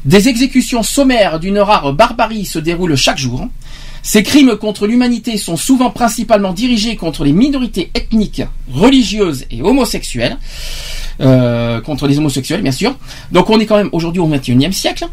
Des 0.04 0.28
exécutions 0.28 0.82
sommaires 0.82 1.40
d'une 1.40 1.58
rare 1.58 1.92
barbarie 1.92 2.44
se 2.44 2.58
déroulent 2.58 2.94
chaque 2.96 3.18
jour. 3.18 3.48
Ces 4.06 4.22
crimes 4.22 4.54
contre 4.54 4.86
l'humanité 4.86 5.36
sont 5.36 5.56
souvent 5.56 5.90
principalement 5.90 6.52
dirigés 6.52 6.94
contre 6.94 7.24
les 7.24 7.32
minorités 7.32 7.90
ethniques, 7.92 8.42
religieuses 8.72 9.46
et 9.50 9.62
homosexuelles. 9.62 10.36
Euh, 11.20 11.80
contre 11.80 12.06
les 12.06 12.16
homosexuels, 12.16 12.62
bien 12.62 12.70
sûr. 12.70 12.96
Donc 13.32 13.50
on 13.50 13.58
est 13.58 13.66
quand 13.66 13.76
même 13.78 13.88
aujourd'hui 13.90 14.20
au 14.20 14.28
XXIe 14.28 14.72
siècle. 14.72 15.08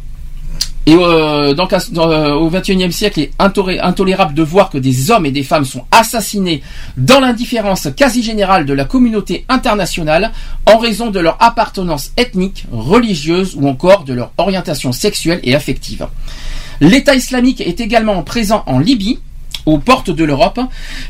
Et 0.85 0.93
euh, 0.95 1.55
donc, 1.55 1.73
euh, 1.73 2.33
au 2.33 2.51
XXIe 2.51 2.91
siècle, 2.91 3.19
il 3.22 3.23
est 3.23 3.31
intolé- 3.39 3.80
intolérable 3.81 4.35
de 4.35 4.43
voir 4.43 4.69
que 4.69 4.77
des 4.77 5.09
hommes 5.09 5.25
et 5.25 5.31
des 5.31 5.41
femmes 5.41 5.65
sont 5.65 5.85
assassinés 5.89 6.61
dans 6.95 7.19
l'indifférence 7.19 7.88
quasi 7.97 8.22
générale 8.22 8.67
de 8.67 8.73
la 8.73 8.85
communauté 8.85 9.43
internationale 9.49 10.31
en 10.72 10.77
raison 10.77 11.09
de 11.09 11.19
leur 11.19 11.41
appartenance 11.41 12.11
ethnique, 12.15 12.65
religieuse 12.72 13.55
ou 13.55 13.67
encore 13.67 14.03
de 14.03 14.13
leur 14.13 14.33
orientation 14.38 14.91
sexuelle 14.91 15.39
et 15.41 15.55
affective. 15.55 16.05
L'État 16.83 17.15
islamique 17.15 17.61
est 17.61 17.79
également 17.79 18.21
présent 18.23 18.61
en 18.65 18.77
Libye, 18.77 19.17
aux 19.65 19.77
portes 19.77 20.09
de 20.09 20.25
l'Europe. 20.25 20.59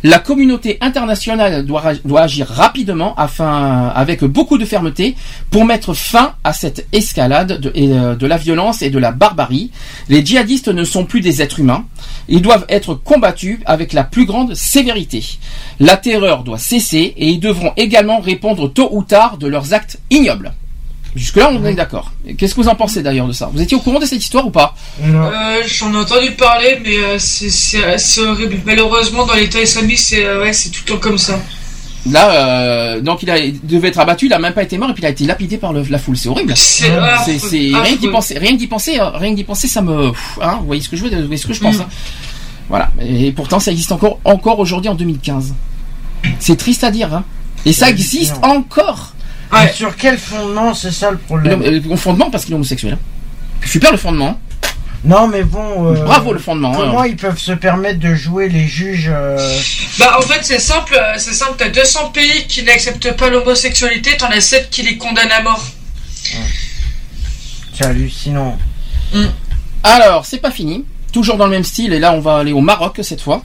La 0.04 0.20
communauté 0.20 0.78
internationale 0.82 1.66
doit, 1.66 1.98
agir 2.22 2.46
rapidement, 2.46 3.16
afin, 3.16 3.88
avec 3.88 4.24
beaucoup 4.24 4.60
de 4.60 4.66
fermeté, 4.66 5.16
pour 5.50 5.66
mettre 5.66 5.96
fin 5.96 6.36
à 6.44 6.54
cette 6.54 6.86
escalade 6.92 7.60
euh, 7.76 8.14
de 8.14 8.28
la 8.28 8.38
violence 8.38 8.84
et 8.84 8.92
de 8.92 9.00
la 9.00 9.12
barbarie. 9.12 9.72
Les 10.10 10.24
djihadistes 10.24 10.68
ne 10.68 10.84
sont 10.84 11.06
plus 11.06 11.22
des 11.22 11.42
êtres 11.42 11.60
humains. 11.60 11.86
Ils 12.28 12.44
doivent 12.44 12.68
être 12.70 12.94
combattus 12.94 13.58
avec 13.66 13.94
la 13.94 14.04
plus 14.04 14.28
grande 14.28 14.54
sévérité. 14.54 15.26
La 15.80 15.98
terreur 15.98 16.44
doit 16.44 16.60
cesser 16.60 17.16
et 17.18 17.30
ils 17.30 17.40
devront 17.40 17.74
également 17.78 18.20
répondre 18.20 18.72
tôt 18.72 18.90
ou 18.92 19.02
tard 19.02 19.40
de 19.40 19.48
leurs 19.48 19.74
actes 19.74 19.98
ignobles. 20.12 20.54
Jusque-là, 21.16 21.52
on 21.54 21.64
est 21.66 21.74
d'accord. 21.76 22.12
Qu'est-ce 22.38 22.56
que 22.56 22.62
vous 22.62 22.68
en 22.70 22.76
pensez 22.76 23.04
d'ailleurs 23.04 23.28
de 23.28 23.34
ça? 23.34 23.50
Vous 23.54 23.62
étiez 23.62 23.78
au 23.78 23.80
courant 23.80 24.00
de 24.00 24.06
cette 24.06 24.22
histoire 24.24 24.48
ou 24.48 24.50
pas? 24.50 24.74
Euh, 25.04 25.62
J'en 25.68 25.94
ai 25.94 25.98
entendu 25.98 26.32
parler, 26.32 26.80
mais 26.84 26.98
euh, 26.98 27.20
c'est- 27.20 27.50
c'est 27.50 28.22
horrible. 28.22 28.58
Malheureusement, 28.66 29.26
dans 29.26 29.36
l'État 29.36 29.62
islamique, 29.62 30.00
c'est 30.00 30.26
euh, 30.26 30.42
ouais, 30.42 30.54
c'est 30.54 30.70
tout 30.70 30.82
le 30.88 30.94
temps 30.94 31.00
comme 31.00 31.18
ça. 31.20 31.40
Là, 32.10 32.32
euh, 32.32 33.02
donc 33.02 33.24
il, 33.24 33.30
a, 33.30 33.38
il 33.38 33.60
devait 33.66 33.88
être 33.90 34.00
abattu, 34.00 34.26
il 34.26 34.34
a 34.34 34.40
même 34.40 34.54
pas 34.54 34.64
été 34.64 34.78
mort 34.78 34.90
et 34.90 34.94
puis 34.94 35.04
il 35.04 35.06
a 35.06 35.10
été 35.10 35.24
lapidé 35.26 35.58
par 35.58 35.72
le- 35.72 35.86
la 35.90 35.98
foule. 36.00 36.18
C'est 36.18 36.28
horrible. 36.30 36.54
C'est 37.24 37.40
c'est- 37.40 37.58
rien 37.78 37.96
que 37.96 38.00
d'y 38.02 38.08
penser, 38.10 38.38
rien 38.40 38.54
d'y 38.54 38.68
penser, 38.68 39.00
euh, 39.00 39.10
rien 39.12 39.32
d'y 39.34 39.44
penser, 39.46 39.68
ça 39.70 39.82
me, 39.82 40.10
pff, 40.12 40.40
hein, 40.42 40.58
vous 40.60 40.66
voyez 40.66 40.82
ce 40.82 40.90
que 40.90 40.98
je 40.98 41.04
veux, 41.04 41.10
vous 41.10 41.22
voyez 41.22 41.38
ce 41.38 41.48
que 41.48 41.54
je 41.54 41.62
pense. 41.62 41.78
Mm. 41.78 41.82
hein. 41.82 41.88
Voilà. 42.70 42.92
Et 43.02 43.32
pourtant, 43.32 43.60
ça 43.60 43.72
existe 43.72 43.92
encore, 43.92 44.20
encore 44.26 44.60
aujourd'hui 44.60 44.90
en 44.90 44.96
2015. 44.96 45.54
C'est 46.40 46.58
triste 46.58 46.84
à 46.84 46.92
dire, 46.92 47.14
hein. 47.14 47.24
Et 47.66 47.72
ça 47.72 47.90
existe 47.90 48.34
encore. 48.42 49.14
Mais 49.52 49.60
Ouais. 49.60 49.72
Sur 49.74 49.96
quel 49.96 50.18
fondement 50.18 50.74
c'est 50.74 50.92
ça 50.92 51.12
le 51.12 51.18
problème 51.18 51.62
euh, 51.64 51.80
le 51.88 51.96
fondement 51.96 52.32
parce 52.32 52.46
qu'il 52.46 52.54
est 52.54 52.56
homosexuel. 52.56 52.94
hein. 52.94 53.68
Super 53.68 53.92
le 53.92 53.98
fondement. 53.98 54.40
Non, 55.06 55.28
mais 55.28 55.44
bon. 55.44 55.92
euh, 55.94 56.04
Bravo 56.06 56.32
le 56.34 56.40
fondement. 56.40 56.72
Comment 56.74 57.02
hein. 57.02 57.08
ils 57.08 57.18
peuvent 57.18 57.38
se 57.38 57.52
permettre 57.52 58.00
de 58.00 58.16
jouer 58.16 58.48
les 58.48 58.66
juges 58.68 59.12
euh, 59.14 59.60
Bah, 60.00 60.18
en 60.18 60.22
fait, 60.22 60.40
c'est 60.44 60.60
simple. 60.60 60.96
euh, 60.96 61.16
C'est 61.18 61.34
simple. 61.34 61.56
T'as 61.58 61.68
200 61.70 62.12
pays 62.12 62.46
qui 62.48 62.64
n'acceptent 62.64 63.12
pas 63.18 63.30
l'homosexualité, 63.30 64.16
t'en 64.18 64.28
as 64.30 64.40
7 64.42 64.70
qui 64.70 64.82
les 64.84 64.98
condamnent 64.98 65.32
à 65.32 65.42
mort. 65.42 65.64
C'est 67.74 67.86
hallucinant. 67.86 68.58
Alors, 69.84 70.26
c'est 70.26 70.38
pas 70.40 70.52
fini. 70.52 70.86
Toujours 71.12 71.38
dans 71.38 71.46
le 71.46 71.52
même 71.52 71.64
style, 71.64 71.94
et 71.94 72.00
là 72.00 72.14
on 72.14 72.20
va 72.20 72.38
aller 72.38 72.54
au 72.54 72.62
Maroc 72.62 73.00
cette 73.04 73.22
fois. 73.22 73.44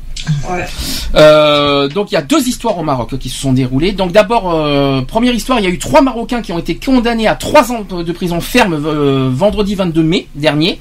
Euh, 1.14 1.88
donc 1.88 2.10
il 2.10 2.14
y 2.14 2.18
a 2.18 2.22
deux 2.22 2.48
histoires 2.48 2.78
au 2.78 2.82
Maroc 2.82 3.18
qui 3.18 3.28
se 3.28 3.38
sont 3.38 3.52
déroulées. 3.52 3.92
Donc 3.92 4.12
d'abord, 4.12 4.52
euh, 4.52 5.02
première 5.02 5.34
histoire, 5.34 5.58
il 5.58 5.64
y 5.64 5.68
a 5.68 5.70
eu 5.70 5.78
trois 5.78 6.02
Marocains 6.02 6.42
qui 6.42 6.52
ont 6.52 6.58
été 6.58 6.76
condamnés 6.76 7.26
à 7.26 7.34
trois 7.34 7.72
ans 7.72 7.84
de 7.90 8.12
prison 8.12 8.40
ferme 8.40 8.74
euh, 8.74 9.28
vendredi 9.32 9.74
22 9.74 10.02
mai 10.02 10.28
dernier 10.34 10.78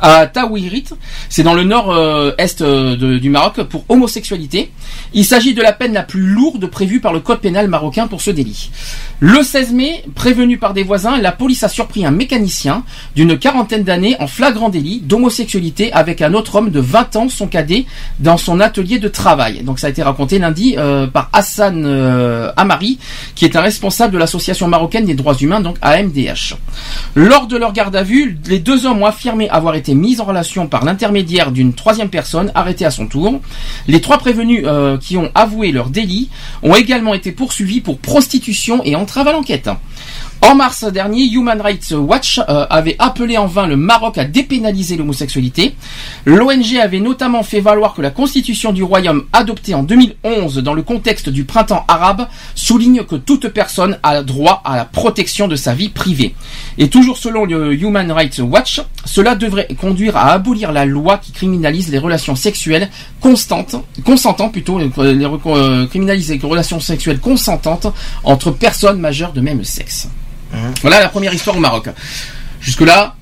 à 0.00 0.26
Taouirit. 0.26 0.84
C'est 1.28 1.42
dans 1.42 1.54
le 1.54 1.64
nord-est 1.64 2.60
euh, 2.60 3.18
du 3.18 3.30
Maroc 3.30 3.62
pour 3.64 3.84
homosexualité. 3.88 4.70
Il 5.12 5.24
s'agit 5.24 5.54
de 5.54 5.62
la 5.62 5.72
peine 5.72 5.92
la 5.92 6.02
plus 6.02 6.26
lourde 6.26 6.66
prévue 6.66 7.00
par 7.00 7.12
le 7.12 7.20
code 7.20 7.40
pénal 7.40 7.68
marocain 7.68 8.06
pour 8.06 8.20
ce 8.20 8.30
délit. 8.30 8.70
Le 9.20 9.42
16 9.42 9.72
mai, 9.72 10.04
prévenu 10.14 10.58
par 10.58 10.74
des 10.74 10.82
voisins, 10.82 11.16
la 11.18 11.32
police 11.32 11.62
a 11.62 11.68
surpris 11.68 12.04
un 12.04 12.10
mécanicien 12.10 12.84
d'une 13.14 13.38
quarantaine 13.38 13.84
d'années 13.84 14.16
en 14.20 14.26
flagrant 14.26 14.68
délit 14.68 15.00
d'homosexualité 15.00 15.92
avec 15.92 16.22
un 16.22 16.34
autre 16.34 16.56
homme 16.56 16.70
de 16.70 16.80
20 16.80 17.16
ans, 17.16 17.28
son 17.28 17.46
cadet, 17.46 17.86
dans 18.18 18.36
son 18.36 18.60
atelier 18.66 18.98
de 18.98 19.08
travail. 19.08 19.62
Donc 19.62 19.78
ça 19.78 19.86
a 19.86 19.90
été 19.90 20.02
raconté 20.02 20.38
lundi 20.38 20.74
euh, 20.76 21.06
par 21.06 21.30
Hassan 21.32 21.84
euh, 21.86 22.52
Amari, 22.56 22.98
qui 23.34 23.44
est 23.44 23.56
un 23.56 23.60
responsable 23.60 24.12
de 24.12 24.18
l'association 24.18 24.68
marocaine 24.68 25.06
des 25.06 25.14
droits 25.14 25.36
humains, 25.36 25.60
donc 25.60 25.76
AMDH. 25.80 26.56
Lors 27.14 27.46
de 27.46 27.56
leur 27.56 27.72
garde 27.72 27.96
à 27.96 28.02
vue, 28.02 28.38
les 28.46 28.58
deux 28.58 28.84
hommes 28.84 29.02
ont 29.02 29.06
affirmé 29.06 29.48
avoir 29.48 29.74
été 29.74 29.94
mis 29.94 30.20
en 30.20 30.24
relation 30.24 30.66
par 30.66 30.84
l'intermédiaire 30.84 31.52
d'une 31.52 31.72
troisième 31.72 32.10
personne 32.10 32.52
arrêtée 32.54 32.84
à 32.84 32.90
son 32.90 33.06
tour. 33.06 33.40
Les 33.86 34.00
trois 34.00 34.18
prévenus 34.18 34.64
euh, 34.66 34.98
qui 34.98 35.16
ont 35.16 35.30
avoué 35.34 35.72
leur 35.72 35.88
délit 35.88 36.28
ont 36.62 36.74
également 36.74 37.14
été 37.14 37.32
poursuivis 37.32 37.80
pour 37.80 37.98
prostitution 37.98 38.82
et 38.84 38.96
entrave 38.96 39.28
à 39.28 39.32
l'enquête. 39.32 39.70
En 40.42 40.54
mars 40.54 40.84
dernier, 40.84 41.24
Human 41.24 41.60
Rights 41.60 41.92
Watch 41.92 42.38
euh, 42.38 42.66
avait 42.68 42.94
appelé 42.98 43.36
en 43.38 43.46
vain 43.46 43.66
le 43.66 43.76
Maroc 43.76 44.18
à 44.18 44.24
dépénaliser 44.24 44.96
l'homosexualité. 44.96 45.74
L'ONG 46.24 46.76
avait 46.80 47.00
notamment 47.00 47.42
fait 47.42 47.60
valoir 47.60 47.94
que 47.94 48.02
la 48.02 48.10
constitution 48.10 48.72
du 48.72 48.82
royaume 48.82 49.24
adoptée 49.32 49.74
en 49.74 49.82
2011 49.82 50.58
dans 50.58 50.74
le 50.74 50.82
contexte 50.82 51.30
du 51.30 51.44
printemps 51.44 51.84
arabe 51.88 52.28
souligne 52.54 53.04
que 53.04 53.16
toute 53.16 53.48
personne 53.48 53.98
a 54.02 54.22
droit 54.22 54.60
à 54.64 54.76
la 54.76 54.84
protection 54.84 55.48
de 55.48 55.56
sa 55.56 55.74
vie 55.74 55.88
privée. 55.88 56.34
Et 56.76 56.88
toujours 56.88 57.16
selon 57.16 57.44
le 57.44 57.72
Human 57.74 58.12
Rights 58.12 58.38
Watch, 58.38 58.82
cela 59.04 59.34
devrait 59.34 59.68
conduire 59.80 60.16
à 60.16 60.32
abolir 60.32 60.70
la 60.70 60.84
loi 60.84 61.18
qui 61.18 61.32
criminalise 61.32 61.90
les 61.90 61.98
relations 61.98 62.36
sexuelles 62.36 62.90
constantes, 63.20 63.76
consentantes 64.04 64.52
plutôt, 64.52 64.78
euh, 64.78 65.14
les, 65.14 65.24
euh, 65.24 65.86
criminalise 65.86 66.30
les 66.30 66.38
relations 66.38 66.78
sexuelles 66.78 67.20
consentantes 67.20 67.86
entre 68.22 68.50
personnes 68.50 69.00
majeures 69.00 69.32
de 69.32 69.40
même 69.40 69.64
sexe. 69.64 70.08
Voilà 70.82 71.00
la 71.00 71.08
première 71.08 71.32
histoire 71.34 71.56
au 71.56 71.60
Maroc. 71.60 71.88
Jusque 72.60 72.80
là. 72.82 73.14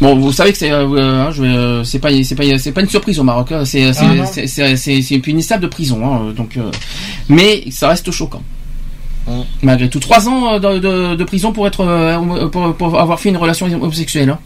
Bon, 0.00 0.16
vous 0.18 0.32
savez 0.32 0.50
que 0.52 0.58
c'est, 0.58 0.72
euh, 0.72 0.88
euh, 0.96 1.32
euh, 1.38 1.84
c'est 1.84 2.00
pas, 2.00 2.08
c'est 2.24 2.34
pas, 2.34 2.42
c'est 2.58 2.72
pas 2.72 2.80
une 2.80 2.88
surprise 2.88 3.20
au 3.20 3.22
Maroc. 3.24 3.52
hein, 3.52 3.64
C'est, 3.64 3.92
c'est, 3.92 4.04
Ah 4.04 4.76
c'est, 4.76 5.02
c'est, 5.02 5.18
punissable 5.20 5.62
de 5.62 5.68
prison. 5.68 6.04
hein, 6.04 6.32
donc, 6.36 6.56
euh, 6.56 6.70
mais 7.28 7.64
ça 7.70 7.88
reste 7.88 8.10
choquant. 8.10 8.42
Malgré 9.62 9.88
tout, 9.88 10.00
trois 10.00 10.28
ans 10.28 10.58
de, 10.58 10.78
de- 10.80 11.14
de 11.14 11.24
prison 11.24 11.52
pour 11.52 11.68
être, 11.68 12.48
pour, 12.50 12.74
pour 12.74 12.98
avoir 13.00 13.20
fait 13.20 13.28
une 13.28 13.36
relation 13.36 13.66
homosexuelle. 13.66 14.30
hein, 14.30 14.38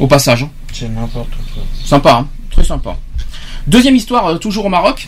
au 0.00 0.08
passage. 0.08 0.44
C'est 0.72 0.88
n'importe 0.88 1.30
quoi. 1.54 1.62
Sympa, 1.84 2.24
très 2.50 2.64
sympa. 2.64 2.96
Deuxième 3.68 3.94
histoire, 3.94 4.40
toujours 4.40 4.64
au 4.64 4.68
Maroc. 4.70 5.06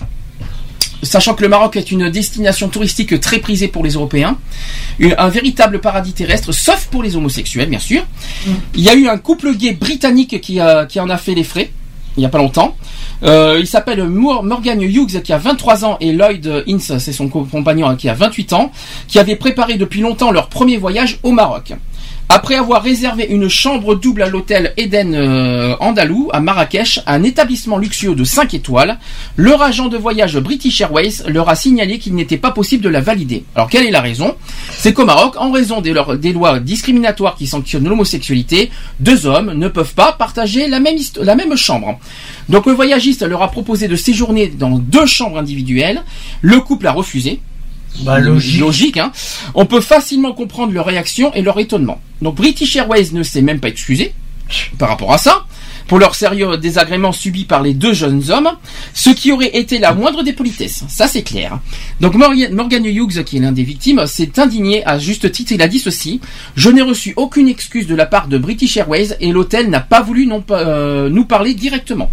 Sachant 1.02 1.34
que 1.34 1.42
le 1.42 1.48
Maroc 1.48 1.76
est 1.76 1.90
une 1.90 2.08
destination 2.10 2.68
touristique 2.68 3.18
très 3.20 3.38
prisée 3.38 3.66
pour 3.66 3.82
les 3.82 3.90
Européens, 3.94 4.38
un 5.18 5.28
véritable 5.28 5.80
paradis 5.80 6.12
terrestre, 6.12 6.52
sauf 6.52 6.86
pour 6.92 7.02
les 7.02 7.16
homosexuels, 7.16 7.68
bien 7.68 7.80
sûr. 7.80 8.04
Il 8.74 8.82
y 8.82 8.88
a 8.88 8.94
eu 8.94 9.08
un 9.08 9.18
couple 9.18 9.54
gay 9.56 9.72
britannique 9.72 10.40
qui, 10.40 10.60
a- 10.60 10.86
qui 10.86 11.00
en 11.00 11.10
a 11.10 11.16
fait 11.16 11.34
les 11.34 11.42
frais, 11.42 11.72
il 12.16 12.20
n'y 12.20 12.26
a 12.26 12.28
pas 12.28 12.38
longtemps. 12.38 12.76
Euh, 13.24 13.56
il 13.58 13.66
s'appelle 13.66 14.04
Morgan 14.08 14.80
Hughes 14.80 15.22
qui 15.22 15.32
a 15.32 15.38
23 15.38 15.84
ans 15.84 15.96
et 16.00 16.12
Lloyd 16.12 16.64
Ince, 16.68 16.98
c'est 16.98 17.12
son 17.12 17.28
co- 17.28 17.44
compagnon 17.50 17.88
hein, 17.88 17.96
qui 17.96 18.08
a 18.08 18.14
28 18.14 18.52
ans, 18.52 18.70
qui 19.08 19.18
avaient 19.18 19.36
préparé 19.36 19.74
depuis 19.74 20.00
longtemps 20.02 20.30
leur 20.30 20.48
premier 20.48 20.76
voyage 20.76 21.18
au 21.24 21.32
Maroc. 21.32 21.72
Après 22.34 22.54
avoir 22.54 22.82
réservé 22.82 23.26
une 23.28 23.50
chambre 23.50 23.94
double 23.94 24.22
à 24.22 24.26
l'hôtel 24.26 24.72
Eden 24.78 25.14
euh, 25.14 25.76
Andalou 25.80 26.30
à 26.32 26.40
Marrakech, 26.40 27.00
un 27.06 27.24
établissement 27.24 27.76
luxueux 27.76 28.14
de 28.14 28.24
5 28.24 28.54
étoiles, 28.54 28.98
leur 29.36 29.60
agent 29.60 29.88
de 29.88 29.98
voyage 29.98 30.38
British 30.38 30.80
Airways 30.80 31.28
leur 31.28 31.50
a 31.50 31.56
signalé 31.56 31.98
qu'il 31.98 32.14
n'était 32.14 32.38
pas 32.38 32.50
possible 32.50 32.82
de 32.82 32.88
la 32.88 33.02
valider. 33.02 33.44
Alors 33.54 33.68
quelle 33.68 33.84
est 33.84 33.90
la 33.90 34.00
raison? 34.00 34.34
C'est 34.70 34.94
qu'au 34.94 35.04
Maroc, 35.04 35.34
en 35.36 35.52
raison 35.52 35.82
des, 35.82 35.92
lois 35.92 36.58
discriminatoires 36.58 37.34
qui 37.34 37.46
sanctionnent 37.46 37.86
l'homosexualité, 37.86 38.70
deux 38.98 39.26
hommes 39.26 39.52
ne 39.52 39.68
peuvent 39.68 39.92
pas 39.92 40.12
partager 40.12 40.68
la 40.68 40.80
même 40.80 41.56
chambre. 41.56 41.98
Donc 42.48 42.64
le 42.64 42.72
voyagiste 42.72 43.28
leur 43.28 43.42
a 43.42 43.50
proposé 43.50 43.88
de 43.88 43.96
séjourner 43.96 44.46
dans 44.46 44.78
deux 44.78 45.04
chambres 45.04 45.36
individuelles. 45.36 46.02
Le 46.40 46.60
couple 46.60 46.86
a 46.86 46.92
refusé. 46.92 47.40
Bah, 48.00 48.18
logique. 48.18 48.60
Logique, 48.60 48.96
hein. 48.96 49.12
On 49.54 49.66
peut 49.66 49.80
facilement 49.80 50.32
comprendre 50.32 50.72
leur 50.72 50.86
réaction 50.86 51.32
et 51.34 51.42
leur 51.42 51.58
étonnement. 51.58 52.00
Donc 52.20 52.36
British 52.36 52.74
Airways 52.76 53.12
ne 53.12 53.22
s'est 53.22 53.42
même 53.42 53.60
pas 53.60 53.68
excusé 53.68 54.14
par 54.78 54.88
rapport 54.88 55.12
à 55.12 55.18
ça, 55.18 55.46
pour 55.88 55.98
leur 55.98 56.14
sérieux 56.14 56.56
désagrément 56.56 57.12
subi 57.12 57.44
par 57.44 57.62
les 57.62 57.74
deux 57.74 57.92
jeunes 57.92 58.30
hommes, 58.30 58.50
ce 58.94 59.10
qui 59.10 59.32
aurait 59.32 59.56
été 59.56 59.78
la 59.78 59.94
moindre 59.94 60.22
des 60.22 60.32
politesses. 60.32 60.84
Ça 60.88 61.08
c'est 61.08 61.22
clair. 61.22 61.58
Donc 62.00 62.14
Morgan 62.14 62.84
Hughes, 62.84 63.24
qui 63.24 63.38
est 63.38 63.40
l'un 63.40 63.52
des 63.52 63.64
victimes, 63.64 64.06
s'est 64.06 64.38
indigné 64.38 64.84
à 64.86 64.98
juste 64.98 65.30
titre. 65.32 65.52
Il 65.52 65.62
a 65.62 65.68
dit 65.68 65.78
ceci 65.78 66.20
Je 66.56 66.70
n'ai 66.70 66.82
reçu 66.82 67.14
aucune 67.16 67.48
excuse 67.48 67.86
de 67.86 67.94
la 67.94 68.06
part 68.06 68.28
de 68.28 68.38
British 68.38 68.76
Airways 68.76 69.16
et 69.20 69.32
l'hôtel 69.32 69.70
n'a 69.70 69.80
pas 69.80 70.02
voulu 70.02 70.26
non 70.26 70.44
euh, 70.50 71.08
nous 71.08 71.24
parler 71.24 71.54
directement. 71.54 72.10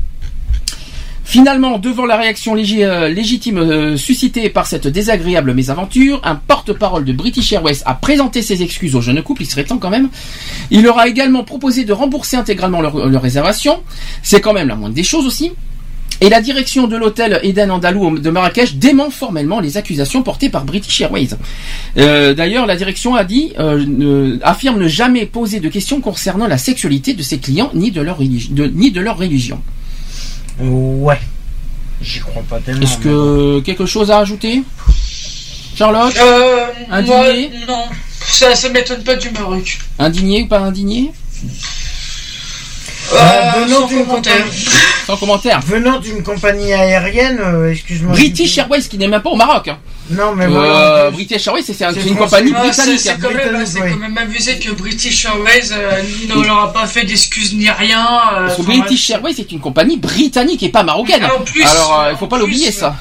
Finalement, 1.30 1.78
devant 1.78 2.08
la 2.08 2.18
réaction 2.18 2.56
euh, 2.56 3.08
légitime 3.08 3.60
euh, 3.60 3.98
suscitée 3.98 4.50
par 4.50 4.66
cette 4.66 4.88
désagréable 4.88 5.54
mésaventure, 5.54 6.20
un 6.24 6.34
porte-parole 6.34 7.06
de 7.06 7.14
British 7.14 7.54
Airways 7.54 7.84
a 7.86 7.94
présenté 7.94 8.42
ses 8.42 8.64
excuses 8.64 8.96
au 8.96 9.02
jeune 9.02 9.22
couple, 9.22 9.44
il 9.44 9.46
serait 9.46 9.64
temps 9.64 9.78
quand 9.78 9.92
même. 9.92 10.10
Il 10.72 10.82
leur 10.82 10.98
a 10.98 11.08
également 11.08 11.44
proposé 11.44 11.86
de 11.86 11.94
rembourser 11.94 12.36
intégralement 12.36 12.82
leur, 12.82 13.08
leur 13.08 13.22
réservation, 13.22 13.84
c'est 14.24 14.42
quand 14.42 14.54
même 14.54 14.70
la 14.70 14.76
moindre 14.76 14.96
des 14.96 15.04
choses 15.04 15.28
aussi. 15.28 15.52
Et 16.20 16.30
la 16.30 16.42
direction 16.42 16.88
de 16.88 16.98
l'hôtel 16.98 17.40
Eden 17.44 17.70
Andalou 17.70 18.18
de 18.18 18.30
Marrakech 18.32 18.78
dément 18.78 19.12
formellement 19.12 19.60
les 19.60 19.78
accusations 19.78 20.24
portées 20.24 20.50
par 20.50 20.66
British 20.66 21.00
Airways. 21.00 21.30
Euh, 21.98 22.34
D'ailleurs, 22.34 22.66
la 22.66 22.76
direction 22.76 23.14
a 23.14 23.24
dit, 23.24 23.54
affirme 24.42 24.80
ne 24.80 24.88
jamais 24.88 25.28
poser 25.28 25.60
de 25.60 25.70
questions 25.70 26.02
concernant 26.02 26.48
la 26.48 26.58
sexualité 26.58 27.14
de 27.14 27.22
ses 27.22 27.38
clients 27.38 27.70
ni 27.76 27.92
de 27.92 28.02
leur 28.02 28.18
religion. 28.18 29.62
Ouais. 30.60 31.20
J'y 32.02 32.20
crois 32.20 32.44
pas 32.50 32.60
tellement. 32.60 32.82
Est-ce 32.82 32.98
que 32.98 33.60
quelque 33.62 33.86
chose 33.86 34.10
à 34.12 34.20
ajouter 34.20 34.64
Charlotte 35.76 36.14
Euh, 36.22 36.66
Indigné 36.92 37.50
moi, 37.66 37.66
non. 37.68 37.84
Ça, 38.28 38.56
ça 38.56 38.70
m'étonne 38.70 39.04
pas 39.04 39.16
du 39.16 39.30
Maroc. 39.32 39.80
Indigné 39.98 40.44
ou 40.44 40.48
pas 40.48 40.60
indigné 40.60 41.12
Euh, 43.14 43.18
venant 43.66 43.80
sans 43.82 43.88
d'une 43.88 44.06
commentaire. 44.06 44.38
compagnie- 44.46 44.66
Sans 45.08 45.18
commentaire. 45.18 45.60
Venant 45.62 46.00
d'une 46.00 46.22
compagnie 46.24 46.74
aérienne, 46.74 47.40
euh, 47.42 47.72
excuse-moi. 47.72 48.12
British 48.14 48.58
Airways 48.58 48.82
qui 48.84 48.98
n'est 48.98 49.08
même 49.08 49.22
pas 49.22 49.30
au 49.32 49.36
Maroc. 49.36 49.68
hein. 49.70 49.78
Non, 50.10 50.34
mais 50.36 50.46
Euh, 50.46 50.50
voilà. 50.50 51.12
British 51.12 51.46
Airways 51.48 51.62
c'est 51.64 51.84
un- 51.84 51.94
C'est 51.94 52.02
c'est 52.02 52.10
une 52.10 52.16
français. 52.16 52.38
compagnie 52.38 52.54
Ah, 52.56 52.62
c'est 52.62 52.68
britannique. 52.82 53.00
c'est 53.00 53.10
hein. 53.12 53.18
quand, 53.22 53.28
même, 53.30 53.38
Britannique, 53.38 53.68
c'est 53.68 53.82
oui. 53.82 53.90
quand 53.92 53.98
même 54.00 54.18
abusé 54.18 54.60
que 54.60 54.72
British 54.72 55.26
Airways 55.26 55.72
euh, 55.72 56.02
ne 56.36 56.44
leur 56.44 56.60
a 56.60 56.74
pas 56.74 56.88
fait 56.88 57.04
d'excuses 57.06 57.54
ni 57.54 57.70
rien. 57.70 58.06
euh, 58.34 58.46
Parce 58.48 58.56
que 58.58 58.62
enfin, 58.64 58.80
British 58.80 59.10
Airways 59.12 59.34
c'est 59.34 59.52
une 59.52 59.60
compagnie 59.60 59.98
britannique 59.98 60.64
et 60.64 60.70
pas 60.70 60.84
marocaine. 60.84 61.22
Ah, 61.24 61.36
en 61.40 61.42
plus, 61.44 61.64
Alors 61.64 62.00
euh, 62.02 62.12
il 62.12 62.18
faut 62.18 62.26
en 62.26 62.28
pas 62.28 62.40
l'oublier 62.40 62.72
ça. 62.72 62.96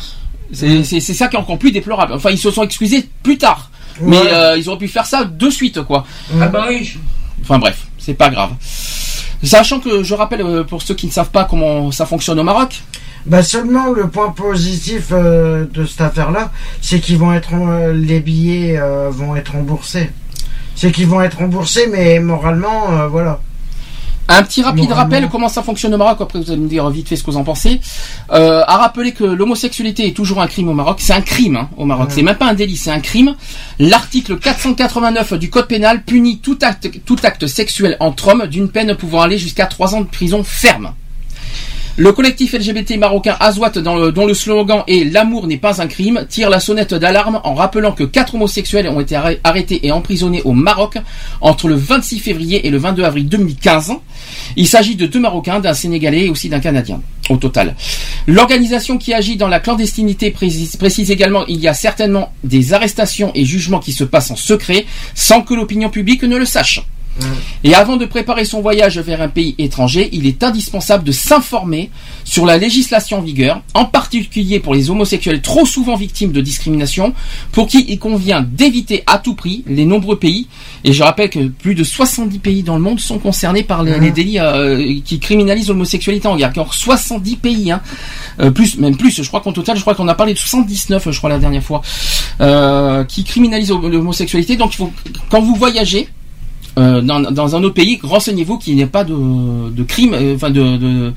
C'est 0.53 0.83
ça 1.01 1.29
qui 1.29 1.37
est 1.37 1.39
encore 1.39 1.59
plus 1.59 1.73
déplorable. 1.73 2.13
Enfin 2.15 2.31
ils 2.31 2.39
se 2.39 2.51
sont 2.51 2.63
excusés 2.63 3.09
plus 3.23 3.39
tard. 3.39 3.71
Ouais. 4.01 4.09
Mais 4.11 4.33
euh, 4.33 4.57
ils 4.57 4.69
auraient 4.69 4.79
pu 4.79 4.89
faire 4.89 5.07
ça 5.07 5.25
de 5.25 5.51
suite 5.51 5.83
quoi. 5.83 6.05
Ah 6.41 6.47
bah 6.49 6.67
oui. 6.69 6.93
Enfin 7.43 7.59
bref, 7.59 7.87
c'est 7.99 8.15
pas 8.15 8.29
grave. 8.31 8.51
Sachant 9.43 9.79
que 9.81 10.03
je 10.03 10.15
rappelle 10.15 10.43
euh, 10.43 10.65
pour 10.65 10.83
ceux 10.83 10.95
qui 10.95 11.07
ne 11.07 11.13
savent 11.13 11.31
pas 11.31 11.45
comment 11.45 11.91
ça 11.93 12.07
fonctionne 12.07 12.39
au 12.41 12.43
Maroc, 12.43 12.83
Bah 13.29 13.43
seulement 13.43 13.93
le 13.93 14.09
point 14.09 14.31
positif 14.31 15.09
euh, 15.13 15.67
de 15.73 15.85
cette 15.85 16.01
affaire-là, 16.01 16.51
c'est 16.81 16.99
qu'ils 17.01 17.19
vont 17.19 17.33
être 17.33 17.51
euh, 17.55 17.93
les 17.93 18.21
billets 18.21 18.79
euh, 18.79 19.11
vont 19.11 19.37
être 19.37 19.53
remboursés. 19.53 20.11
C'est 20.75 20.93
qu'ils 20.93 21.07
vont 21.09 21.21
être 21.21 21.39
remboursés, 21.39 21.89
mais 21.93 22.21
moralement, 22.21 22.91
euh, 22.93 23.09
voilà. 23.09 23.41
Un 24.31 24.43
petit 24.43 24.63
rapide 24.63 24.89
Moralement. 24.91 25.03
rappel 25.15 25.29
comment 25.31 25.49
ça 25.49 25.63
fonctionne 25.63 25.95
au 25.95 25.97
Maroc, 25.99 26.19
après 26.21 26.39
vous 26.39 26.51
allez 26.51 26.61
me 26.61 26.69
dire 26.69 26.89
vite 26.91 27.09
fait 27.09 27.17
ce 27.17 27.25
que 27.25 27.31
vous 27.31 27.37
en 27.39 27.45
pensez. 27.45 27.81
Euh, 28.33 28.63
à 28.67 28.77
rappeler 28.77 29.13
que 29.13 29.25
l'homosexualité 29.25 30.07
est 30.07 30.13
toujours 30.13 30.41
un 30.43 30.47
crime 30.47 30.69
au 30.69 30.75
Maroc, 30.75 30.99
c'est 31.01 31.15
un 31.15 31.23
crime 31.23 31.57
hein, 31.57 31.69
au 31.79 31.85
Maroc, 31.87 32.09
Ouais. 32.09 32.15
c'est 32.15 32.23
même 32.23 32.37
pas 32.37 32.47
un 32.47 32.53
délit, 32.55 32.77
c'est 32.77 32.91
un 32.91 33.01
crime. 33.01 33.35
L'article 33.79 34.39
489 34.39 35.33
du 35.35 35.49
Code 35.51 35.67
pénal 35.67 36.03
punit 36.03 36.39
tout 36.41 36.59
acte, 36.63 36.91
tout 37.07 37.17
acte 37.23 37.47
sexuel 37.47 37.97
entre 38.01 38.29
hommes 38.29 38.47
d'une 38.47 38.69
peine 38.69 38.95
pouvant 38.97 39.23
aller 39.23 39.39
jusqu'à 39.39 39.65
3 39.67 39.95
ans 39.95 40.01
de 40.03 40.07
prison 40.07 40.43
ferme. 40.45 40.93
Le 42.01 42.13
collectif 42.13 42.53
LGBT 42.55 42.97
marocain 42.97 43.37
le- 43.41 44.11
dont 44.13 44.25
le 44.25 44.33
slogan 44.33 44.85
est 44.87 45.03
L'amour 45.13 45.49
n'est 45.49 45.57
pas 45.57 45.83
un 45.83 45.89
crime, 45.89 46.27
tire 46.29 46.49
la 46.49 46.61
sonnette 46.61 46.95
d'alarme 46.95 47.41
en 47.43 47.55
rappelant 47.55 47.91
que 47.91 48.05
quatre 48.05 48.37
homosexuels 48.37 48.89
ont 48.89 49.01
été 49.01 49.17
arrê- 49.17 49.41
arrêtés 49.43 49.85
et 49.85 49.91
emprisonnés 49.91 50.41
au 50.45 50.53
Maroc 50.53 50.99
entre 51.41 51.67
le 51.67 51.75
26 51.75 52.21
février 52.21 52.65
et 52.65 52.71
le 52.71 52.79
22 52.79 53.03
avril 53.03 53.29
2015. 53.29 53.95
Il 54.55 54.69
s'agit 54.69 54.95
de 54.95 55.07
deux 55.07 55.19
Marocains, 55.19 55.59
d'un 55.59 55.75
Sénégalais 55.75 56.27
et 56.27 56.31
aussi 56.31 56.49
d'un 56.49 56.61
Canadien, 56.61 57.01
au 57.31 57.37
total. 57.37 57.75
L'organisation 58.29 58.97
qui 58.97 59.13
agit 59.13 59.37
dans 59.37 59.49
la 59.49 59.59
clandestinité 59.59 60.31
précise, 60.31 60.77
précise 60.77 61.11
également 61.11 61.47
il 61.47 61.59
y 61.59 61.67
a 61.67 61.75
certainement 61.75 62.33
des 62.45 62.75
arrestations 62.75 63.33
et 63.35 63.45
jugements 63.45 63.81
qui 63.81 63.93
se 63.93 64.05
passent 64.05 64.31
en 64.31 64.37
secret 64.37 64.87
sans 65.17 65.43
que 65.43 65.53
l'opinion 65.55 65.91
publique 65.91 66.23
ne 66.23 66.37
le 66.37 66.45
sache. 66.45 66.81
Et 67.65 67.75
avant 67.75 67.97
de 67.97 68.07
préparer 68.07 68.45
son 68.45 68.61
voyage 68.61 68.99
vers 68.99 69.21
un 69.21 69.29
pays 69.29 69.55
étranger, 69.59 70.09
il 70.13 70.27
est 70.27 70.43
indispensable 70.43 71.05
de 71.05 71.13
s'informer 71.13 71.91
sur 72.25 72.47
la 72.47 72.59
législation 72.59 73.19
en 73.19 73.23
vigueur, 73.23 73.63
en 73.75 73.85
particulier 73.85 74.61
pour 74.61 74.75
les 74.75 74.91
homosexuels 74.91 75.43
trop 75.43 75.67
souvent 75.67 75.97
victimes 75.97 76.33
de 76.33 76.41
discrimination, 76.41 77.15
pour 77.53 77.67
qui 77.67 77.85
il 77.89 77.99
convient 77.99 78.43
d'éviter 78.43 79.03
à 79.07 79.19
tout 79.19 79.35
prix 79.35 79.65
les 79.67 79.85
nombreux 79.85 80.19
pays. 80.19 80.47
Et 80.85 80.93
je 80.93 81.03
rappelle 81.03 81.31
que 81.31 81.49
plus 81.49 81.75
de 81.75 81.85
70 81.85 82.39
pays 82.39 82.63
dans 82.63 82.77
le 82.77 82.83
monde 82.83 83.01
sont 83.01 83.19
concernés 83.19 83.63
par 83.63 83.83
les, 83.83 83.99
les 83.99 84.11
délits 84.11 84.39
euh, 84.39 85.01
qui 85.05 85.19
criminalisent 85.19 85.69
l'homosexualité 85.69 86.29
en 86.29 86.37
guerre. 86.37 86.51
Encore 86.51 86.75
70 86.75 87.37
pays, 87.37 87.71
hein. 87.71 87.81
Euh, 88.41 88.51
plus, 88.51 88.79
même 88.79 88.97
plus. 88.97 89.23
Je 89.23 89.29
crois 89.29 89.41
qu'en 89.41 89.53
total, 89.53 89.77
je 89.77 89.81
crois 89.81 89.95
qu'on 89.95 90.09
a 90.09 90.15
parlé 90.15 90.33
de 90.33 90.39
79, 90.39 91.11
je 91.11 91.19
crois 91.19 91.31
la 91.31 91.39
dernière 91.39 91.63
fois, 91.63 91.83
euh, 92.41 93.05
qui 93.05 93.25
criminalisent 93.25 93.73
l'homosexualité. 93.73 94.57
Donc, 94.57 94.75
il 94.75 94.77
faut, 94.77 94.93
quand 95.29 95.41
vous 95.41 95.55
voyagez, 95.55 96.09
euh, 96.79 97.01
dans, 97.03 97.21
dans 97.21 97.57
un 97.57 97.63
autre 97.65 97.75
pays, 97.75 97.99
renseignez-vous 98.03 98.57
qu'il 98.59 98.75
n'y 98.77 98.83
ait 98.83 98.87
pas 98.87 99.05
de, 99.05 99.15
de 99.71 99.83
crime, 99.83 100.15
euh, 100.15 100.37
enfin 100.37 100.51
de, 100.51 100.77
de 100.77 101.13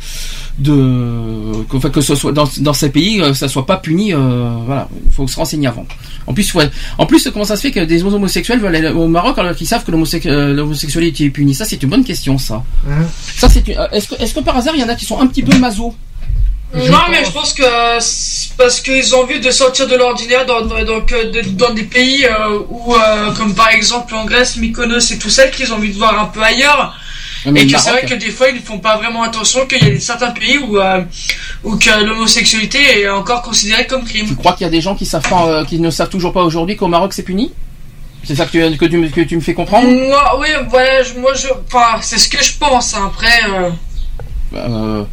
de 0.60 1.90
que, 1.90 2.02
ce 2.02 2.16
soit 2.16 2.32
dans, 2.32 2.48
dans 2.60 2.74
ces 2.74 2.90
pays, 2.90 3.22
euh, 3.22 3.34
ça 3.34 3.48
soit 3.48 3.66
pas 3.66 3.78
puni. 3.78 4.12
voilà, 4.12 4.88
il 5.06 5.12
faut 5.12 5.28
se 5.28 5.36
renseigner 5.36 5.68
avant. 5.68 5.86
En 6.28 6.34
plus, 6.34 6.54
ouais. 6.54 6.70
en 6.98 7.06
plus, 7.06 7.30
comment 7.34 7.46
ça 7.46 7.56
se 7.56 7.62
fait 7.62 7.72
que 7.72 7.80
des 7.84 8.04
homosexuels 8.04 8.60
veulent 8.60 8.76
aller 8.76 8.90
au 8.90 9.08
Maroc 9.08 9.38
alors 9.38 9.56
qu'ils 9.56 9.68
savent 9.68 9.84
que 9.86 9.92
l'homosexu- 9.92 10.54
l'homosexualité 10.54 11.26
est 11.26 11.30
punie? 11.30 11.54
Ça, 11.54 11.66
c'est 11.66 11.82
une 11.82 11.90
bonne 11.90 12.04
question, 12.04 12.38
ça. 12.38 12.64
Hein? 12.90 13.06
Ça, 13.38 13.50
c'est 13.50 13.64
est-ce 13.92 14.08
que, 14.10 14.22
est-ce 14.22 14.34
que 14.34 14.40
par 14.42 14.58
hasard, 14.58 14.74
il 14.76 14.82
y 14.82 14.84
en 14.84 14.90
a 14.90 14.96
qui 14.96 15.06
sont 15.06 15.20
un 15.20 15.28
petit 15.28 15.44
peu 15.44 15.58
maso? 15.58 15.94
Non, 16.74 17.00
mais 17.10 17.26
je 17.26 17.32
pense 17.32 17.54
que 17.54 17.64
c'est 18.00 18.54
parce 18.58 18.80
qu'ils 18.80 19.14
ont 19.16 19.24
envie 19.24 19.40
de 19.40 19.52
sortir 19.52 19.88
de 19.88 19.96
l'ordinaire 19.96 20.46
dans, 20.46 20.62
dans, 20.62 21.74
des 21.74 21.84
pays 21.84 22.26
euh, 22.26 22.60
où, 22.70 22.96
euh, 22.96 23.32
comme 23.34 23.54
par 23.56 23.70
exemple 23.70 24.14
en 24.16 24.26
Grèce, 24.26 24.56
Mykonos 24.58 25.12
et 25.12 25.18
tout 25.20 25.30
ça, 25.30 25.48
qu'ils 25.48 25.72
ont 25.74 25.78
envie 25.78 25.92
de 25.92 25.98
voir 25.98 26.18
un 26.20 26.26
peu 26.26 26.42
ailleurs. 26.42 26.96
Mais 27.46 27.64
et 27.64 27.68
que 27.68 27.78
c'est 27.80 27.90
vrai 27.90 28.06
que 28.06 28.14
des 28.14 28.30
fois, 28.30 28.50
ils 28.50 28.56
ne 28.56 28.62
font 28.62 28.78
pas 28.78 28.98
vraiment 28.98 29.24
attention 29.24 29.66
qu'il 29.66 29.84
y 29.86 29.98
a 29.98 30.00
certains 30.00 30.30
pays 30.32 30.60
où, 30.60 30.78
euh, 30.78 31.02
où 31.64 31.76
que 31.76 32.04
l'homosexualité 32.06 33.02
est 33.02 33.10
encore 33.10 33.42
considérée 33.42 33.88
comme 33.88 34.06
crime. 34.06 34.28
Tu 34.28 34.36
crois 34.36 34.54
qu'il 34.54 34.64
y 34.64 34.68
a 34.68 34.72
des 34.72 34.80
gens 34.82 34.96
qui 34.96 35.06
savent 35.08 35.28
pas, 35.28 35.48
euh, 35.48 35.66
qui 35.66 35.80
ne 35.80 35.90
savent 35.90 36.10
toujours 36.10 36.32
pas 36.34 36.44
aujourd'hui 36.44 36.78
qu'au 36.78 36.88
Maroc 36.88 37.14
c'est 37.14 37.24
puni? 37.24 37.52
C'est 38.24 38.36
ça 38.36 38.46
que 38.46 38.52
tu, 38.52 38.78
que 38.78 38.86
tu, 38.86 38.98
me- 38.98 39.10
que 39.10 39.22
tu 39.22 39.36
me 39.36 39.42
fais 39.42 39.56
comprendre? 39.56 39.88
Moi, 39.90 40.40
oui, 40.40 40.50
voilà, 40.70 41.02
moi, 41.18 41.34
je, 41.34 41.48
enfin, 41.68 41.98
c'est 42.02 42.20
ce 42.20 42.30
que 42.30 42.42
je 42.44 42.54
pense. 42.60 42.94
hein. 42.96 43.12
Après, 43.12 43.42
euh, 44.56 45.04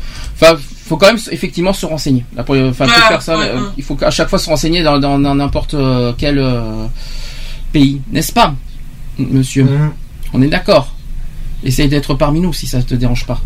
Enfin, 0.41 0.57
faut 0.89 0.97
quand 0.97 1.07
même 1.07 1.19
effectivement 1.31 1.73
se 1.73 1.87
renseigner. 1.87 2.25
Là, 2.35 2.43
pour- 2.43 2.57
Enfin, 2.57 2.87
toute 2.87 2.95
Ouais, 2.97 3.03
personne, 3.09 3.41
ouais, 3.41 3.49
euh, 3.51 3.61
ouais. 3.61 3.69
il 3.77 3.85
faut 3.85 3.97
à 4.03 4.11
chaque 4.11 4.29
fois 4.29 4.39
se 4.39 4.49
renseigner 4.49 4.83
dans 4.83 4.99
dans- 4.99 5.19
dans 5.19 5.35
n'importe 5.35 5.75
euh, 5.75 6.13
quel 6.19 6.39
euh, 6.39 6.87
pays, 7.73 8.01
n'est-ce 8.11 8.33
pas, 8.33 8.55
monsieur 9.19 9.65
Hein 9.71 9.93
On 10.33 10.43
est 10.43 10.49
d'accord. 10.49 10.95
Essaye 11.65 11.89
d'être 11.89 12.15
parmi 12.15 12.41
nous 12.41 12.53
si 12.53 12.67
ça 12.67 12.83
te 12.83 12.95
dérange 12.95 13.27
pas. 13.27 13.41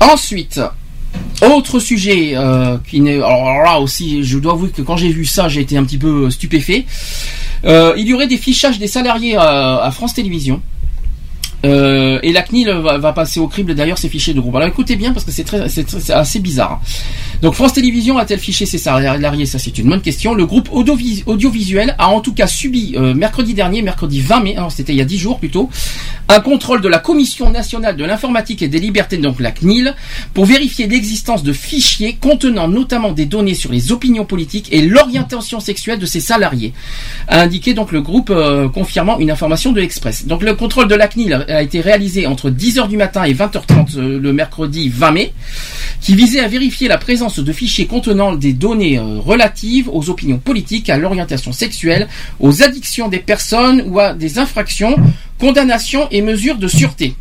Ensuite, 0.00 0.60
autre 1.42 1.80
sujet 1.80 2.32
euh, 2.36 2.76
qui 2.88 3.00
n'est 3.00 3.16
alors 3.16 3.62
là 3.64 3.80
aussi, 3.80 4.22
je 4.22 4.38
dois 4.38 4.52
avouer 4.52 4.70
que 4.70 4.82
quand 4.82 4.96
j'ai 4.96 5.10
vu 5.10 5.24
ça, 5.24 5.48
j'ai 5.48 5.60
été 5.62 5.76
un 5.76 5.84
petit 5.84 5.98
peu 5.98 6.30
stupéfait. 6.30 6.84
Euh, 7.64 7.94
il 7.96 8.06
y 8.06 8.14
aurait 8.14 8.28
des 8.28 8.36
fichages 8.36 8.78
des 8.78 8.86
salariés 8.86 9.36
à, 9.36 9.78
à 9.82 9.90
France 9.90 10.14
Télévisions. 10.14 10.60
Euh, 11.64 12.20
et 12.22 12.32
la 12.32 12.42
CNIL 12.42 12.70
va, 12.70 12.98
va 12.98 13.12
passer 13.12 13.40
au 13.40 13.48
crible 13.48 13.74
d'ailleurs 13.74 13.98
ces 13.98 14.08
fichiers 14.08 14.34
de 14.34 14.40
groupe. 14.40 14.54
Alors 14.54 14.68
écoutez 14.68 14.96
bien 14.96 15.12
parce 15.12 15.24
que 15.24 15.32
c'est 15.32 15.44
très, 15.44 15.68
c'est 15.68 16.12
assez 16.12 16.38
bizarre. 16.38 16.80
Donc 17.42 17.54
France 17.54 17.72
Télévisions 17.72 18.18
a-t-elle 18.18 18.40
fiché 18.40 18.66
ses 18.66 18.78
salariés? 18.78 19.46
Ça 19.46 19.58
c'est 19.58 19.76
une 19.78 19.88
bonne 19.88 20.00
question. 20.02 20.34
Le 20.34 20.44
groupe 20.46 20.68
audiovis- 20.72 21.22
audiovisuel 21.26 21.94
a 21.98 22.08
en 22.08 22.20
tout 22.20 22.34
cas 22.34 22.46
subi 22.46 22.94
euh, 22.96 23.14
mercredi 23.14 23.54
dernier, 23.54 23.82
mercredi 23.82 24.20
20 24.20 24.40
mai, 24.40 24.56
alors 24.56 24.72
c'était 24.72 24.92
il 24.92 24.98
y 24.98 25.02
a 25.02 25.04
10 25.04 25.18
jours 25.18 25.38
plutôt, 25.38 25.70
un 26.28 26.40
contrôle 26.40 26.80
de 26.80 26.88
la 26.88 26.98
Commission 26.98 27.50
nationale 27.50 27.96
de 27.96 28.04
l'informatique 28.04 28.62
et 28.62 28.68
des 28.68 28.80
libertés, 28.80 29.18
donc 29.18 29.40
la 29.40 29.52
CNIL, 29.52 29.94
pour 30.34 30.46
vérifier 30.46 30.86
l'existence 30.88 31.42
de 31.42 31.52
fichiers 31.52 32.16
contenant 32.20 32.68
notamment 32.68 33.12
des 33.12 33.26
données 33.26 33.54
sur 33.54 33.70
les 33.70 33.92
opinions 33.92 34.24
politiques 34.24 34.68
et 34.72 34.82
l'orientation 34.82 35.60
sexuelle 35.60 35.98
de 35.98 36.06
ses 36.06 36.20
salariés, 36.20 36.72
a 37.28 37.40
indiqué 37.42 37.72
donc 37.74 37.92
le 37.92 38.00
groupe 38.02 38.30
euh, 38.30 38.68
confirmant 38.68 39.18
une 39.20 39.30
information 39.30 39.72
de 39.72 39.80
l'Express. 39.80 40.26
Donc 40.26 40.42
le 40.42 40.54
contrôle 40.54 40.88
de 40.88 40.94
la 40.94 41.06
CNIL 41.08 41.34
a 41.48 41.62
été 41.62 41.80
réalisé 41.80 42.26
entre 42.26 42.50
10h 42.50 42.88
du 42.88 42.96
matin 42.96 43.24
et 43.24 43.34
20h30 43.34 43.96
euh, 43.98 44.18
le 44.18 44.32
mercredi 44.32 44.88
20 44.88 45.10
mai, 45.12 45.32
qui 46.00 46.14
visait 46.14 46.40
à 46.40 46.48
vérifier 46.48 46.88
la 46.88 46.98
présence 46.98 47.27
de 47.36 47.52
fichiers 47.52 47.86
contenant 47.86 48.34
des 48.34 48.52
données 48.52 48.98
euh, 48.98 49.18
relatives 49.18 49.88
aux 49.92 50.10
opinions 50.10 50.38
politiques, 50.38 50.90
à 50.90 50.96
l'orientation 50.96 51.52
sexuelle, 51.52 52.08
aux 52.40 52.62
addictions 52.62 53.08
des 53.08 53.18
personnes 53.18 53.84
ou 53.86 53.98
à 53.98 54.14
des 54.14 54.38
infractions, 54.38 54.96
condamnations 55.38 56.08
et 56.10 56.22
mesures 56.22 56.56
de 56.56 56.68
sûreté. 56.68 57.14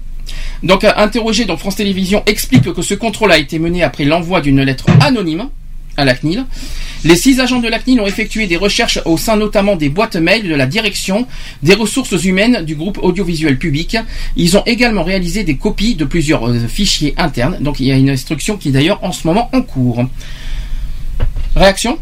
Donc, 0.63 0.83
euh, 0.83 0.91
interrogé, 0.95 1.45
donc 1.45 1.59
France 1.59 1.75
Télévisions 1.75 2.23
explique 2.25 2.73
que 2.73 2.81
ce 2.81 2.93
contrôle 2.93 3.31
a 3.31 3.37
été 3.37 3.59
mené 3.59 3.83
après 3.83 4.05
l'envoi 4.05 4.41
d'une 4.41 4.61
lettre 4.61 4.85
anonyme 5.01 5.49
à 5.97 6.05
la 6.05 6.13
CNIL. 6.15 6.45
Les 7.03 7.15
six 7.15 7.39
agents 7.39 7.59
de 7.59 7.67
la 7.67 7.79
CNIL 7.79 7.99
ont 8.01 8.07
effectué 8.07 8.47
des 8.47 8.55
recherches 8.57 8.99
au 9.05 9.17
sein 9.17 9.35
notamment 9.35 9.75
des 9.75 9.89
boîtes 9.89 10.15
mail 10.15 10.47
de 10.47 10.55
la 10.55 10.65
direction 10.65 11.27
des 11.63 11.73
ressources 11.73 12.23
humaines 12.23 12.63
du 12.65 12.75
groupe 12.75 12.99
audiovisuel 13.01 13.57
public. 13.57 13.97
Ils 14.35 14.55
ont 14.57 14.63
également 14.65 15.03
réalisé 15.03 15.43
des 15.43 15.57
copies 15.57 15.95
de 15.95 16.05
plusieurs 16.05 16.47
euh, 16.47 16.67
fichiers 16.67 17.13
internes. 17.17 17.57
Donc, 17.61 17.79
il 17.79 17.87
y 17.87 17.91
a 17.91 17.95
une 17.95 18.09
instruction 18.09 18.57
qui 18.57 18.69
est 18.69 18.71
d'ailleurs 18.71 19.03
en 19.03 19.11
ce 19.11 19.25
moment 19.27 19.49
en 19.53 19.61
cours. 19.61 20.05
Réaction? 21.55 21.97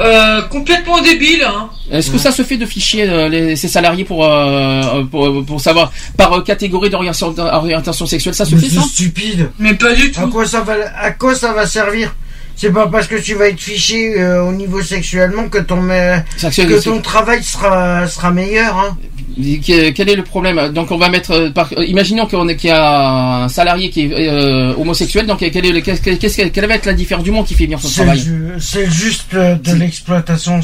Euh, 0.00 0.42
complètement 0.42 1.00
débile. 1.02 1.42
Hein. 1.44 1.70
Est-ce 1.90 2.10
que 2.12 2.18
ça 2.18 2.30
se 2.30 2.42
fait 2.42 2.56
de 2.56 2.66
fichier 2.66 3.02
euh, 3.08 3.28
les, 3.28 3.56
ces 3.56 3.66
salariés 3.66 4.04
pour, 4.04 4.24
euh, 4.24 5.02
pour, 5.04 5.44
pour 5.44 5.60
savoir 5.60 5.92
par 6.16 6.32
euh, 6.34 6.42
catégorie 6.42 6.88
d'orientation 6.88 7.32
d'orientation 7.32 8.06
sexuelle 8.06 8.34
Ça 8.34 8.44
se 8.44 8.54
Mais 8.54 8.60
fait 8.60 8.76
ça? 8.76 8.82
stupide. 8.82 9.50
Mais 9.58 9.74
pas 9.74 9.92
du 9.94 10.12
À 10.16 10.22
tout. 10.22 10.28
quoi 10.30 10.46
ça 10.46 10.60
va, 10.60 10.74
à 10.96 11.10
quoi 11.10 11.34
ça 11.34 11.52
va 11.52 11.66
servir? 11.66 12.14
C'est 12.60 12.72
pas 12.72 12.88
parce 12.88 13.06
que 13.06 13.14
tu 13.14 13.34
vas 13.34 13.48
être 13.48 13.60
fiché 13.60 14.20
euh, 14.20 14.42
au 14.42 14.52
niveau 14.52 14.82
sexuellement 14.82 15.48
que 15.48 15.58
ton, 15.58 15.88
euh, 15.90 16.18
que 16.42 16.82
ton 16.82 17.00
travail 17.00 17.44
sera, 17.44 18.08
sera 18.08 18.32
meilleur. 18.32 18.76
Hein. 18.76 18.98
Quel 19.64 20.08
est 20.08 20.16
le 20.16 20.24
problème? 20.24 20.72
Donc 20.72 20.90
on 20.90 20.98
va 20.98 21.08
mettre, 21.08 21.30
euh, 21.32 21.50
par, 21.50 21.70
euh, 21.76 21.84
imaginons 21.84 22.26
qu'on 22.26 22.46
qu'il 22.48 22.70
y 22.70 22.72
a 22.72 23.44
un 23.44 23.48
salarié 23.48 23.90
qui 23.90 24.02
est 24.06 24.10
euh, 24.12 24.74
homosexuel, 24.76 25.26
donc 25.26 25.38
quel 25.38 25.64
est 25.64 25.72
le, 25.72 25.80
que- 25.80 26.48
quelle 26.48 26.66
va 26.66 26.74
être 26.74 26.86
la 26.86 26.92
différence 26.92 27.24
du 27.24 27.30
monde 27.30 27.46
qui 27.46 27.54
fait 27.54 27.66
bien 27.66 27.78
son 27.78 27.88
travail? 27.88 28.20
c'est 28.58 28.90
juste 28.90 29.34
euh, 29.34 29.54
de 29.54 29.72
l'exploitation 29.74 30.60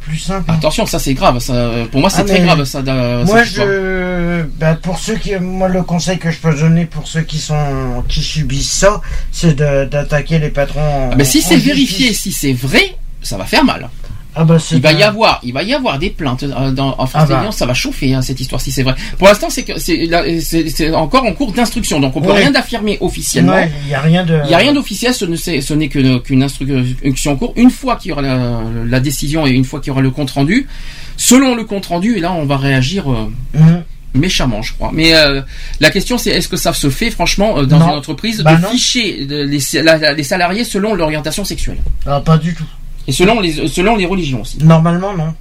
plus 0.00 0.18
simple. 0.18 0.50
Attention, 0.50 0.84
ça 0.86 0.98
c'est 0.98 1.14
grave. 1.14 1.38
Ça, 1.38 1.70
pour 1.92 2.00
moi, 2.00 2.10
c'est 2.10 2.22
Ah, 2.22 2.24
très 2.24 2.40
grave. 2.40 2.64
Ça, 2.64 2.82
Moi, 2.82 3.44
je, 3.44 4.42
bah, 4.58 4.74
pour 4.82 4.98
ceux 4.98 5.14
qui, 5.16 5.34
moi, 5.36 5.68
le 5.68 5.82
conseil 5.82 6.18
que 6.18 6.30
je 6.30 6.38
peux 6.38 6.54
donner 6.54 6.86
pour 6.86 7.06
ceux 7.06 7.22
qui 7.22 7.38
sont, 7.38 8.02
qui 8.08 8.22
subissent 8.22 8.70
ça, 8.72 9.00
c'est 9.30 9.54
d'attaquer 9.56 10.38
les 10.38 10.50
patrons. 10.50 11.10
Ah, 11.12 11.14
mais 11.16 11.24
si 11.24 11.40
c'est 11.40 11.56
vérifié, 11.56 12.12
si 12.12 12.32
c'est 12.32 12.52
vrai, 12.52 12.96
ça 13.22 13.36
va 13.36 13.44
faire 13.44 13.64
mal. 13.64 13.88
Ah 14.34 14.44
bah, 14.44 14.56
Il 14.72 14.80
va 14.80 14.92
y 14.92 15.02
avoir, 15.02 15.40
il 15.42 15.52
va 15.52 15.62
y 15.62 15.74
avoir 15.74 15.98
des 15.98 16.10
plaintes 16.10 16.42
euh, 16.44 16.70
dans, 16.70 16.94
en 16.98 17.06
France 17.06 17.10
Ah 17.14 17.20
bah. 17.20 17.26
Télévisions, 17.26 17.50
ça 17.52 17.66
va 17.66 17.74
chauffer 17.74 18.14
hein, 18.14 18.22
cette 18.22 18.38
histoire 18.40 18.60
si 18.60 18.70
c'est 18.70 18.82
vrai. 18.82 18.94
Pour 19.18 19.26
l'instant, 19.26 19.48
c'est 19.50 20.94
encore 20.94 21.24
en 21.24 21.32
cours 21.32 21.52
d'instruction, 21.52 21.98
donc 22.00 22.14
on 22.16 22.20
peut 22.20 22.28
Ouais. 22.30 22.38
rien 22.40 22.50
d'affirmer 22.50 22.98
officiellement. 23.00 23.54
Ouais, 23.54 23.70
il 23.86 23.90
y 23.90 23.94
a 23.94 24.00
rien 24.00 24.24
de. 24.24 24.38
Il 24.44 24.48
n'y 24.48 24.54
a 24.54 24.58
rien 24.58 24.72
d'officiel, 24.74 25.12
ce 25.14 25.74
n'est 25.74 25.88
qu'une 25.88 26.42
instruction 26.42 27.32
en 27.32 27.36
cours. 27.36 27.52
Une 27.56 27.70
fois 27.70 27.96
qu'il 27.96 28.10
y 28.10 28.12
aura 28.12 28.22
la, 28.22 28.60
la 28.86 29.00
décision 29.00 29.46
et 29.46 29.50
une 29.50 29.64
fois 29.64 29.80
qu'il 29.80 29.88
y 29.88 29.90
aura 29.90 30.02
le 30.02 30.10
compte 30.10 30.30
rendu, 30.30 30.68
selon 31.16 31.54
le 31.54 31.64
compte 31.64 31.86
rendu, 31.86 32.16
et 32.16 32.20
là 32.20 32.32
on 32.32 32.44
va 32.44 32.56
réagir 32.58 33.10
euh, 33.10 33.30
Mhm. 33.54 33.82
méchamment, 34.14 34.62
je 34.62 34.72
crois. 34.74 34.90
Mais 34.92 35.14
euh, 35.14 35.40
la 35.80 35.90
question 35.90 36.16
c'est 36.18 36.30
est-ce 36.30 36.48
que 36.48 36.56
ça 36.56 36.72
se 36.72 36.90
fait 36.90 37.10
franchement 37.10 37.58
euh, 37.58 37.64
dans 37.66 37.78
Non. 37.78 37.88
une 37.92 37.98
entreprise 37.98 38.42
Bah 38.42 38.54
de 38.56 38.62
non. 38.62 38.68
ficher 38.70 39.26
les, 39.28 39.58
la- 39.82 39.96
la- 39.98 40.12
les 40.12 40.22
salariés 40.22 40.64
selon 40.64 40.94
l'orientation 40.94 41.44
sexuelle? 41.44 41.78
Ah, 42.06 42.20
pas 42.20 42.36
du 42.38 42.54
tout. 42.54 42.64
Et 43.08 43.12
selon 43.12 43.40
les 43.40 43.66
selon 43.68 43.96
les 43.96 44.06
religions 44.06 44.42
aussi. 44.42 44.58
Normalement, 44.62 45.12
non. 45.16 45.34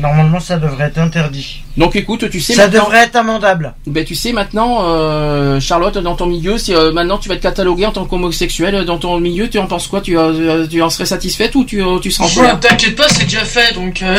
Normalement, 0.00 0.38
ça 0.38 0.58
devrait 0.58 0.84
être 0.84 0.98
interdit. 0.98 1.62
Donc 1.76 1.96
écoute, 1.96 2.30
tu 2.30 2.40
sais 2.40 2.54
Ça 2.54 2.68
devrait 2.68 3.04
être 3.06 3.16
amendable. 3.16 3.74
ben, 3.84 4.04
tu 4.04 4.14
sais 4.14 4.32
maintenant, 4.32 4.82
euh, 4.84 5.58
Charlotte, 5.58 5.98
dans 5.98 6.14
ton 6.14 6.26
milieu, 6.26 6.56
si 6.56 6.72
euh, 6.72 6.92
maintenant 6.92 7.18
tu 7.18 7.28
vas 7.28 7.34
être 7.34 7.40
catalogué 7.42 7.84
en 7.84 7.90
tant 7.90 8.04
qu'homosexuel 8.04 8.84
dans 8.84 8.98
ton 8.98 9.18
milieu, 9.18 9.48
tu 9.50 9.58
en 9.58 9.66
penses 9.66 9.88
quoi? 9.88 10.00
Tu, 10.00 10.16
euh, 10.16 10.68
tu 10.68 10.80
en 10.82 10.90
serais 10.90 11.04
satisfaite 11.06 11.56
ou 11.56 11.64
tu, 11.64 11.82
euh, 11.82 11.98
tu 11.98 12.12
seras 12.12 12.26
en 12.26 12.30
colère? 12.32 12.60
T'inquiète 12.60 12.94
pas, 12.94 13.08
c'est 13.08 13.24
déjà 13.24 13.44
fait, 13.44 13.74
donc. 13.74 14.02
euh, 14.02 14.16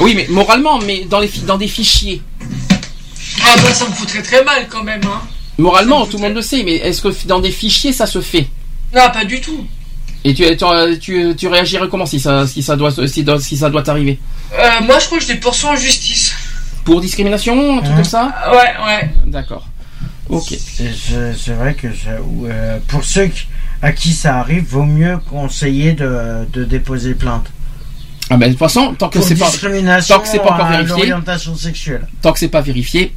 Oui, 0.00 0.14
mais 0.16 0.26
moralement, 0.30 0.80
mais 0.84 1.04
dans 1.08 1.20
les 1.20 1.30
dans 1.46 1.58
des 1.58 1.68
fichiers. 1.68 2.22
Ah 3.44 3.54
bah 3.62 3.72
ça 3.72 3.86
me 3.86 3.92
foutrait 3.92 4.22
très 4.22 4.42
mal 4.42 4.66
quand 4.68 4.82
même. 4.82 5.00
Hein. 5.04 5.20
Moralement, 5.58 6.06
tout 6.06 6.16
le 6.16 6.24
monde 6.24 6.34
le 6.34 6.42
sait, 6.42 6.62
mais 6.64 6.74
est-ce 6.76 7.02
que 7.02 7.26
dans 7.28 7.38
des 7.38 7.52
fichiers 7.52 7.92
ça 7.92 8.06
se 8.06 8.20
fait? 8.20 8.48
Non, 8.94 9.08
pas 9.12 9.24
du 9.24 9.40
tout. 9.40 9.64
Et 10.24 10.34
tu, 10.34 10.44
tu, 10.56 10.98
tu, 11.00 11.34
tu 11.36 11.48
réagirais 11.48 11.88
comment 11.90 12.04
si 12.06 12.20
ça 12.20 12.46
si 12.46 12.62
ça 12.62 12.76
doit 12.76 12.90
si, 13.06 13.56
ça 13.56 13.70
doit 13.70 13.82
t'arriver? 13.82 14.18
Euh, 14.52 14.84
moi, 14.84 14.98
je 14.98 15.06
crois 15.06 15.18
que 15.18 15.24
je 15.24 15.28
les 15.32 15.38
poursuis 15.38 15.66
en 15.66 15.76
justice. 15.76 16.34
Pour 16.84 17.00
discrimination, 17.00 17.78
un 17.78 17.80
truc 17.80 17.92
Hein. 17.92 17.96
comme 17.96 18.04
ça? 18.04 18.32
Ah, 18.44 18.50
Ouais, 18.52 18.58
ouais. 18.86 19.10
D'accord. 19.26 19.66
Ok. 20.28 20.54
C'est- 20.58 21.52
vrai 21.54 21.74
que 21.74 21.88
euh, 21.88 22.78
pour 22.88 23.04
ceux 23.04 23.26
qui- 23.26 23.46
à 23.82 23.92
qui 23.92 24.12
ça 24.12 24.38
arrive, 24.38 24.64
vaut 24.68 24.84
mieux 24.84 25.18
conseiller 25.30 25.92
de, 25.94 26.46
de 26.52 26.64
déposer 26.64 27.14
plainte. 27.14 27.46
Ah 28.28 28.36
ben 28.36 28.46
de 28.46 28.50
toute 28.52 28.58
façon, 28.60 28.94
tant 28.94 29.08
que 29.08 29.20
c'est 29.20 29.34
pas 29.34 29.46
tant 30.06 30.20
que 30.20 30.28
c'est 30.28 30.38
pas 30.38 30.52
encore 30.52 30.68
vérifié. 30.68 31.12
sexuelle. 31.56 32.06
tant 32.22 32.32
que 32.32 32.38
c'est 32.38 32.48
pas 32.48 32.60
vérifié, 32.60 33.12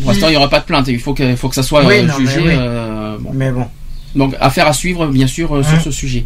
pour 0.00 0.12
l'instant 0.12 0.28
il 0.28 0.34
y 0.34 0.36
aura 0.36 0.48
pas 0.48 0.60
de 0.60 0.64
plainte. 0.64 0.86
Il 0.88 1.00
faut 1.00 1.12
que 1.14 1.24
il 1.24 1.36
faut 1.36 1.48
que 1.48 1.56
ça 1.56 1.64
soit 1.64 1.84
Oui, 1.84 1.96
euh, 1.98 2.02
non, 2.02 2.14
mais 2.20 2.26
jugé. 2.26 2.40
oui. 2.40 2.52
euh, 2.56 3.16
bon. 3.18 3.30
Mais 3.34 3.50
bon. 3.50 3.66
Donc 4.14 4.34
affaire 4.40 4.66
à 4.66 4.72
suivre 4.72 5.06
bien 5.06 5.26
sûr 5.26 5.54
euh, 5.54 5.62
sur 5.62 5.74
Hein. 5.74 5.80
ce 5.84 5.90
sujet. 5.90 6.24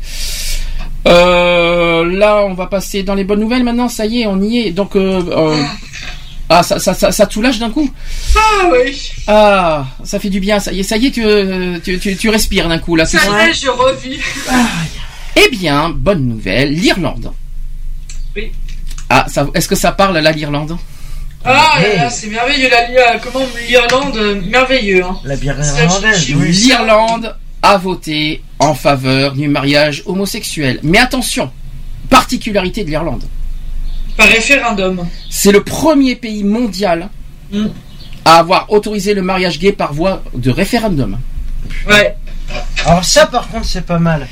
Euh, 1.07 2.05
là, 2.05 2.45
on 2.45 2.55
va 2.55 2.67
passer 2.67 3.03
dans 3.03 3.15
les 3.15 3.25
bonnes 3.25 3.41
nouvelles 3.41 3.65
maintenant. 3.65 3.89
Ça 3.89 4.05
y 4.07 4.23
est, 4.23 4.27
on 4.27 4.41
y 4.43 4.59
est. 4.59 4.71
Donc 4.73 4.95
euh, 4.97 5.23
euh, 5.31 5.63
ah 6.51 6.63
ça 6.63 6.79
ça 6.79 6.93
ça, 6.95 7.13
ça 7.13 7.27
te 7.27 7.33
soulage 7.33 7.59
d'un 7.59 7.71
coup? 7.71 7.91
Ah 8.37 8.69
oui. 8.73 9.11
Ah, 9.27 9.87
ça 10.05 10.19
fait 10.19 10.29
du 10.29 10.41
bien. 10.41 10.61
Ça 10.61 10.73
y 10.73 10.81
est, 10.81 10.83
ça 10.83 10.97
y 10.97 11.07
est, 11.07 11.11
tu 11.11 11.23
tu, 11.83 11.99
tu, 11.99 12.17
tu 12.17 12.29
respires 12.29 12.69
d'un 12.69 12.79
coup 12.79 12.95
là. 12.97 13.07
Ça 13.07 13.19
y 13.19 13.49
est, 13.49 13.55
je 13.55 13.69
revis. 13.69 14.19
Eh 15.37 15.49
bien, 15.51 15.91
bonne 15.91 16.27
nouvelle, 16.27 16.73
l'Irlande. 16.73 17.33
Oui. 18.37 18.51
Ah, 19.09 19.25
ça, 19.29 19.47
est-ce 19.55 19.69
que 19.69 19.77
ça 19.77 19.93
parle 19.93 20.19
là 20.19 20.33
l'Irlande? 20.33 20.77
Ah 21.45 21.77
Hey. 21.79 22.01
c'est 22.11 22.27
merveilleux. 22.27 22.69
La, 22.69 23.19
comment 23.19 23.47
l'Irlande, 23.69 24.43
merveilleux. 24.47 25.05
Hein. 25.05 25.17
La 25.25 25.37
bière 25.37 25.57
irlandaise. 25.59 26.29
L'Irlande 26.29 27.35
a 27.63 27.77
voté 27.77 28.43
en 28.59 28.75
faveur 28.75 29.33
du 29.35 29.49
mariage 29.49 30.03
homosexuel. 30.07 30.81
Mais 30.83 30.99
attention, 30.99 31.51
particularité 32.11 32.85
de 32.85 32.91
l'Irlande. 32.91 33.25
Par 34.17 34.27
référendum. 34.27 35.07
C'est 35.31 35.53
le 35.53 35.63
premier 35.63 36.17
pays 36.17 36.45
mondial 36.45 37.09
Mm. 37.51 37.69
à 38.27 38.39
avoir 38.41 38.71
autorisé 38.71 39.15
le 39.15 39.23
mariage 39.23 39.59
gay 39.59 39.73
par 39.73 39.95
voie 39.95 40.23
de 40.35 40.51
référendum. 40.51 41.19
Ouais. 41.89 42.15
Alors 42.85 43.03
ça, 43.05 43.27
par 43.27 43.49
contre, 43.49 43.65
c'est 43.65 43.87
pas 43.87 43.99
mal. 43.99 44.29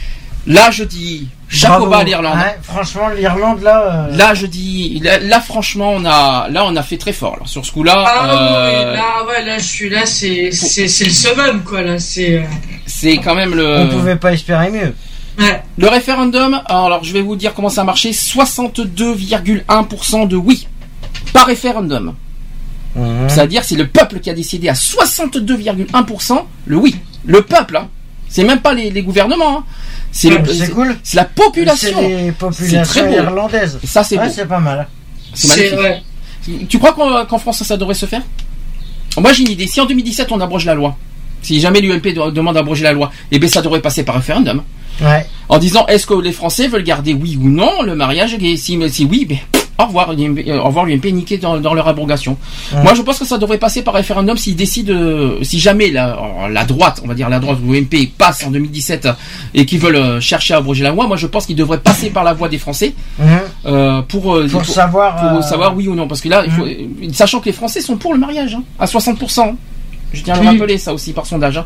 Là, 0.46 0.70
je 0.70 0.84
dis 0.84 1.28
chapeau 1.49 1.86
bas 1.86 1.99
à 1.99 2.05
l'Irlande. 2.05 2.36
Ouais, 2.36 2.57
franchement, 2.62 3.08
l'Irlande, 3.08 3.62
là... 3.62 4.08
euh, 4.10 4.16
Là, 4.16 4.34
je 4.34 4.47
dis, 4.47 5.00
là, 5.02 5.18
là, 5.18 5.41
franchement, 5.41 5.92
on 5.94 6.05
a, 6.05 6.49
là, 6.50 6.65
on 6.66 6.76
a 6.76 6.83
fait 6.83 6.99
très 6.99 7.12
fort 7.12 7.36
là, 7.41 7.47
sur 7.47 7.65
ce 7.65 7.73
coup-là. 7.73 8.05
Ah 8.07 8.34
euh, 8.34 8.91
oui, 8.92 8.97
là, 8.97 9.25
ouais, 9.26 9.44
là, 9.44 9.58
je 9.58 9.65
suis 9.65 9.89
là, 9.89 10.07
c'est, 10.07 10.50
c'est, 10.52 10.89
c'est 10.89 11.05
le 11.05 11.10
summum, 11.10 11.62
quoi, 11.65 11.83
là, 11.83 11.99
c'est, 11.99 12.39
euh, 12.39 12.42
c'est 12.86 13.18
quand 13.18 13.34
même 13.34 13.55
le. 13.55 13.78
On 13.81 13.89
pouvait 13.89 14.16
pas 14.16 14.33
espérer 14.33 14.70
mieux. 14.70 14.94
ouais. 15.39 15.62
Le 15.78 15.89
référendum, 15.89 16.60
alors 16.66 17.05
je 17.05 17.12
vais 17.12 17.23
vous 17.23 17.36
dire 17.36 17.55
comment 17.55 17.68
ça 17.68 17.83
a 17.83 17.84
marché, 17.84 18.10
62,1% 18.12 20.28
de 20.28 20.36
oui 20.36 20.66
par 21.33 21.47
référendum. 21.47 22.15
Mhm. 22.94 23.28
C'est-à-dire 23.28 23.62
c'est 23.65 23.76
le 23.76 23.86
peuple 23.86 24.20
qui 24.20 24.31
a 24.31 24.34
décidé 24.34 24.68
à 24.68 24.73
62,1% 24.73 26.42
le 26.66 26.76
oui. 26.76 26.97
Le 27.25 27.42
peuple, 27.42 27.76
hein. 27.76 27.89
C'est 28.36 28.44
même 28.44 28.60
pas 28.60 28.74
les, 28.74 28.90
les 28.90 29.02
gouvernements, 29.02 29.60
hein. 29.60 29.65
c'est 30.12 30.28
cool. 30.74 30.94
la 31.15 31.24
population. 31.24 31.98
C'est 31.98 32.23
les 32.24 32.32
populations 32.32 33.10
irlandaises. 33.10 33.78
Ça 33.82 34.05
c'est 34.05 34.18
Ouais, 34.18 34.28
c'est 34.28 34.44
pas 34.44 34.58
mal. 34.60 34.86
C'est. 35.32 35.74
Tu 36.68 36.78
crois 36.78 36.92
qu'en 36.92 37.39
France 37.39 37.62
ça 37.62 37.78
devrait 37.78 37.94
se 37.94 38.05
faire? 38.05 38.20
Moi 39.16 39.32
j'ai 39.32 39.44
une 39.44 39.52
idée. 39.52 39.66
Si 39.66 39.81
en 39.81 39.86
2017 39.86 40.31
on 40.32 40.40
abroge 40.42 40.66
la 40.66 40.74
loi, 40.74 40.98
si 41.40 41.60
jamais 41.60 41.81
l'UMP 41.81 42.02
de- 42.12 42.31
demande 42.31 42.56
d'abroger 42.56 42.84
la 42.84 42.92
loi, 42.92 43.10
eh 43.31 43.39
bien 43.39 43.48
ça 43.48 43.62
devrait 43.62 43.81
passer 43.81 44.05
par 44.05 44.16
référendum. 44.16 44.62
Ouais. 45.00 45.26
En 45.48 45.56
disant 45.56 45.86
est-ce 45.86 46.06
que 46.06 46.12
les 46.12 46.32
Français 46.32 46.68
veulent 46.68 46.84
garder 46.84 47.15
oui 47.15 47.39
ou 47.40 47.48
non 47.48 47.81
le 47.82 47.94
mariage 47.94 48.36
gay? 48.36 48.58
Si, 48.58 48.78
si 48.90 49.06
oui, 49.06 49.24
ben, 49.24 49.39
au 49.78 49.84
revoir, 49.86 50.12
l'UMP, 50.14 50.38
euh, 50.48 50.58
au 50.58 50.64
revoir 50.64 50.84
l'UMP 50.86 51.06
niqué 51.12 51.38
dans, 51.38 51.58
dans 51.58 51.74
leur 51.74 51.86
abrogation. 51.88 52.36
Moi 52.82 52.94
je 52.94 53.02
pense 53.02 53.18
que 53.18 53.24
ça 53.26 53.38
devrait 53.38 53.58
passer 53.58 53.82
par 53.82 53.94
référendum 53.94 54.36
s'ils 54.36 54.56
décident, 54.56 54.92
euh, 54.94 55.38
si 55.42 55.58
jamais 55.60 55.90
la, 55.90 56.16
la 56.50 56.64
droite, 56.64 57.00
on 57.05 57.08
va 57.08 57.14
dire 57.14 57.28
la 57.28 57.38
droite 57.40 57.58
ou 57.64 57.72
l'UMP 57.72 58.08
passe 58.16 58.44
en 58.46 58.50
2017 58.50 59.08
et 59.55 59.66
qu'ils 59.66 59.78
veulent 59.78 59.96
euh, 59.96 60.20
chercher 60.20 60.55
à 60.55 60.58
abroger 60.58 60.82
la 60.82 60.90
loi, 60.90 61.06
moi 61.06 61.16
je 61.16 61.26
pense 61.26 61.46
qu'ils 61.46 61.56
devraient 61.56 61.80
passer 61.80 62.10
par 62.10 62.24
la 62.24 62.32
voie 62.32 62.48
des 62.48 62.58
Français 62.58 62.94
Mhm. 63.18 63.26
euh, 63.66 64.02
pour, 64.02 64.34
euh, 64.34 64.46
Pour 64.48 64.64
savoir, 64.64 65.16
pour 65.16 65.38
euh, 65.38 65.42
savoir 65.42 65.76
oui 65.76 65.88
ou 65.88 65.94
non. 65.94 66.06
Parce 66.08 66.20
que 66.20 66.28
là, 66.28 66.42
il 66.44 66.50
faut, 66.50 66.64
euh, 66.64 67.08
sachant 67.12 67.40
que 67.40 67.46
les 67.46 67.52
Français 67.52 67.80
sont 67.80 67.96
pour 67.96 68.12
le 68.12 68.18
mariage, 68.18 68.55
hein, 68.55 68.62
à 68.78 68.86
60%. 68.86 69.56
Je 70.12 70.23
tiens 70.23 70.35
à 70.35 70.41
le 70.41 70.44
rappeler 70.59 70.78
ça 70.78 70.94
aussi 70.94 71.12
par 71.12 71.26
sondage. 71.26 71.59
hein. 71.59 71.65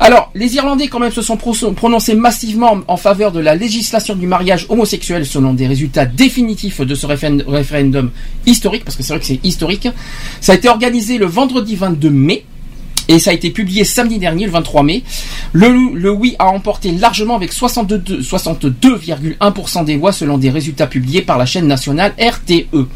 Alors, 0.00 0.30
les 0.36 0.54
Irlandais 0.54 0.86
quand 0.86 1.00
même 1.00 1.10
se 1.10 1.22
sont 1.22 1.36
pro- 1.36 1.54
prononcés 1.74 2.14
massivement 2.14 2.78
en 2.86 2.96
faveur 2.96 3.32
de 3.32 3.40
la 3.40 3.56
législation 3.56 4.14
du 4.14 4.28
mariage 4.28 4.66
homosexuel 4.68 5.26
selon 5.26 5.54
des 5.54 5.66
résultats 5.66 6.06
définitifs 6.06 6.80
de 6.80 6.94
ce 6.94 7.04
réfé- 7.06 7.42
référendum 7.48 8.12
historique, 8.46 8.84
parce 8.84 8.96
que 8.96 9.02
c'est 9.02 9.12
vrai 9.12 9.18
que 9.20 9.26
c'est 9.26 9.40
historique. 9.44 9.88
Ça 10.40 10.52
a 10.52 10.54
été 10.54 10.68
organisé 10.68 11.18
le 11.18 11.26
vendredi 11.26 11.74
22 11.74 12.10
mai. 12.10 12.44
Et 13.10 13.18
ça 13.18 13.30
a 13.30 13.32
été 13.32 13.50
publié 13.50 13.84
samedi 13.84 14.18
dernier, 14.18 14.44
le 14.44 14.52
23 14.52 14.82
mai. 14.82 15.02
Le, 15.52 16.10
oui 16.10 16.36
a 16.38 16.48
emporté 16.48 16.92
largement 16.92 17.36
avec 17.36 17.52
62 17.52 18.20
62,1% 18.20 19.84
des 19.84 19.96
voix 19.96 20.12
selon 20.12 20.36
des 20.36 20.50
résultats 20.50 20.86
publiés 20.86 21.22
par 21.22 21.38
la 21.38 21.46
chaîne 21.46 21.66
nationale 21.66 22.14
RTE. 22.20 22.86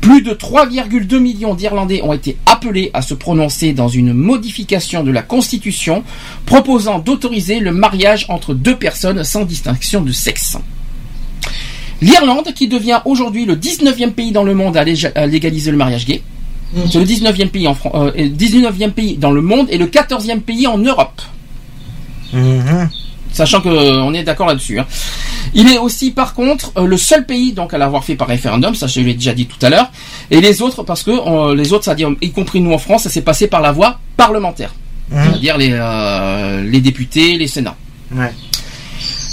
Plus 0.00 0.22
de 0.22 0.32
3,2 0.32 1.18
millions 1.18 1.54
d'Irlandais 1.54 2.02
ont 2.02 2.12
été 2.12 2.36
appelés 2.46 2.90
à 2.92 3.02
se 3.02 3.14
prononcer 3.14 3.72
dans 3.72 3.88
une 3.88 4.12
modification 4.12 5.04
de 5.04 5.12
la 5.12 5.22
Constitution 5.22 6.02
proposant 6.44 6.98
d'autoriser 6.98 7.60
le 7.60 7.72
mariage 7.72 8.26
entre 8.28 8.54
deux 8.54 8.76
personnes 8.76 9.22
sans 9.22 9.44
distinction 9.44 10.00
de 10.00 10.10
sexe. 10.10 10.56
L'Irlande, 12.00 12.52
qui 12.52 12.66
devient 12.66 13.00
aujourd'hui 13.04 13.44
le 13.44 13.54
19e 13.54 14.10
pays 14.10 14.32
dans 14.32 14.42
le 14.42 14.54
monde 14.54 14.76
à 14.76 14.84
légaliser 15.26 15.70
le 15.70 15.76
mariage 15.76 16.04
gay, 16.04 16.20
c'est 16.90 16.98
le 16.98 17.04
19e 17.04 17.48
pays 17.48 17.66
en 17.68 17.74
Fran- 17.74 17.92
euh, 17.94 18.12
et 18.14 18.24
le 18.24 18.34
19e 18.34 18.90
pays 18.92 19.16
dans 19.16 19.30
le 19.30 19.42
monde 19.42 19.66
et 19.70 19.78
le 19.78 19.86
14e 19.86 20.40
pays 20.40 20.66
en 20.66 20.78
Europe. 20.78 21.20
Mhm. 22.32 22.88
Sachant 23.32 23.60
que 23.60 23.68
euh, 23.68 24.02
on 24.02 24.12
est 24.14 24.24
d'accord 24.24 24.46
là-dessus. 24.46 24.78
hein. 24.78 24.86
Il 25.54 25.70
est 25.70 25.78
aussi 25.78 26.10
par 26.10 26.34
contre 26.34 26.72
euh, 26.76 26.86
le 26.86 26.96
seul 26.96 27.24
pays 27.26 27.52
donc 27.52 27.72
à 27.74 27.78
l'avoir 27.78 28.04
fait 28.04 28.14
par 28.14 28.28
référendum, 28.28 28.74
ça 28.74 28.86
je 28.86 29.00
l'ai 29.00 29.14
déjà 29.14 29.32
dit 29.34 29.46
tout 29.46 29.64
à 29.64 29.70
l'heure, 29.70 29.90
et 30.30 30.40
les 30.40 30.62
autres 30.62 30.82
parce 30.82 31.02
que 31.02 31.54
les 31.54 31.72
autres, 31.72 31.84
c'est-à-dire 31.84 32.10
y 32.20 32.30
compris 32.30 32.60
nous 32.60 32.72
en 32.72 32.78
France, 32.78 33.02
ça 33.04 33.10
s'est 33.10 33.22
passé 33.22 33.46
par 33.48 33.60
la 33.60 33.72
voie 33.72 33.98
parlementaire, 34.16 34.74
Mhm. 35.10 35.24
c'est-à-dire 35.24 35.58
les 35.58 35.70
euh, 35.72 36.62
les 36.62 36.80
députés, 36.80 37.36
les 37.36 37.46
sénats. 37.48 37.76
Ouais. 38.14 38.32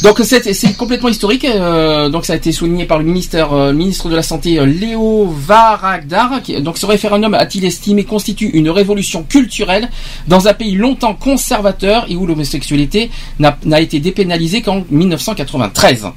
Donc 0.01 0.21
c'est 0.23 0.77
complètement 0.77 1.09
historique. 1.09 1.43
euh, 1.43 2.07
donc 2.07 2.25
ça 2.25 2.31
a 2.33 2.35
été 2.37 2.53
souligné 2.53 2.85
par 2.85 2.99
le 2.99 3.03
ministère, 3.03 3.51
euh, 3.51 3.73
ministre 3.73 4.07
de 4.09 4.15
la 4.15 4.23
santé 4.23 4.57
euh, 4.57 4.65
Léo 4.65 5.27
Varadkar. 5.27 6.41
qui- 6.41 6.61
Donc 6.61 6.77
ce 6.77 6.85
référendum 6.85 7.33
a-t-il 7.33 7.65
estimé 7.65 8.05
constitue 8.05 8.49
une 8.53 8.69
révolution 8.69 9.23
culturelle 9.23 9.89
dans 10.27 10.47
un 10.47 10.53
pays 10.53 10.75
longtemps 10.75 11.13
conservateur 11.15 12.05
et 12.07 12.15
où 12.15 12.25
l'homosexualité 12.25 13.11
n'a 13.39 13.57
n'a 13.65 13.81
été 13.81 13.99
dépénalisée 13.99 14.61
qu'en 14.61 14.85
1993. 14.89 16.07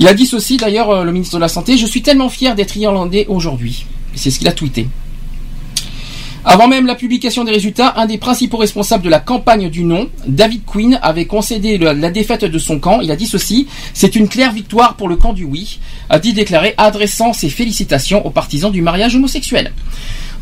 Il 0.00 0.08
a 0.08 0.14
dit 0.14 0.26
ceci 0.26 0.56
d'ailleurs 0.56 0.90
euh, 0.90 1.04
le 1.04 1.12
ministre 1.12 1.36
de 1.36 1.40
la 1.40 1.48
santé. 1.48 1.76
Je 1.78 1.86
suis 1.86 2.02
tellement 2.02 2.28
fier 2.28 2.56
d'être 2.56 2.76
irlandais 2.76 3.26
aujourd'hui. 3.28 3.86
C'est 4.16 4.30
ce 4.32 4.38
qu'il 4.40 4.48
a 4.48 4.52
tweeté. 4.52 4.88
Avant 6.46 6.68
même 6.68 6.86
la 6.86 6.94
publication 6.94 7.44
des 7.44 7.52
résultats, 7.52 7.94
un 7.96 8.06
des 8.06 8.18
principaux 8.18 8.58
responsables 8.58 9.02
de 9.02 9.08
la 9.08 9.20
campagne 9.20 9.70
du 9.70 9.82
non, 9.84 10.08
David 10.26 10.64
Quinn, 10.66 10.98
avait 11.02 11.24
concédé 11.24 11.78
la 11.78 12.10
défaite 12.10 12.44
de 12.44 12.58
son 12.58 12.78
camp. 12.78 13.00
Il 13.00 13.10
a 13.10 13.16
dit 13.16 13.26
ceci 13.26 13.66
C'est 13.94 14.14
une 14.14 14.28
claire 14.28 14.52
victoire 14.52 14.96
pour 14.96 15.08
le 15.08 15.16
camp 15.16 15.32
du 15.32 15.44
oui, 15.44 15.78
a-t-il 16.10 16.34
déclaré, 16.34 16.74
adressant 16.76 17.32
ses 17.32 17.48
félicitations 17.48 18.26
aux 18.26 18.30
partisans 18.30 18.70
du 18.70 18.82
mariage 18.82 19.16
homosexuel. 19.16 19.72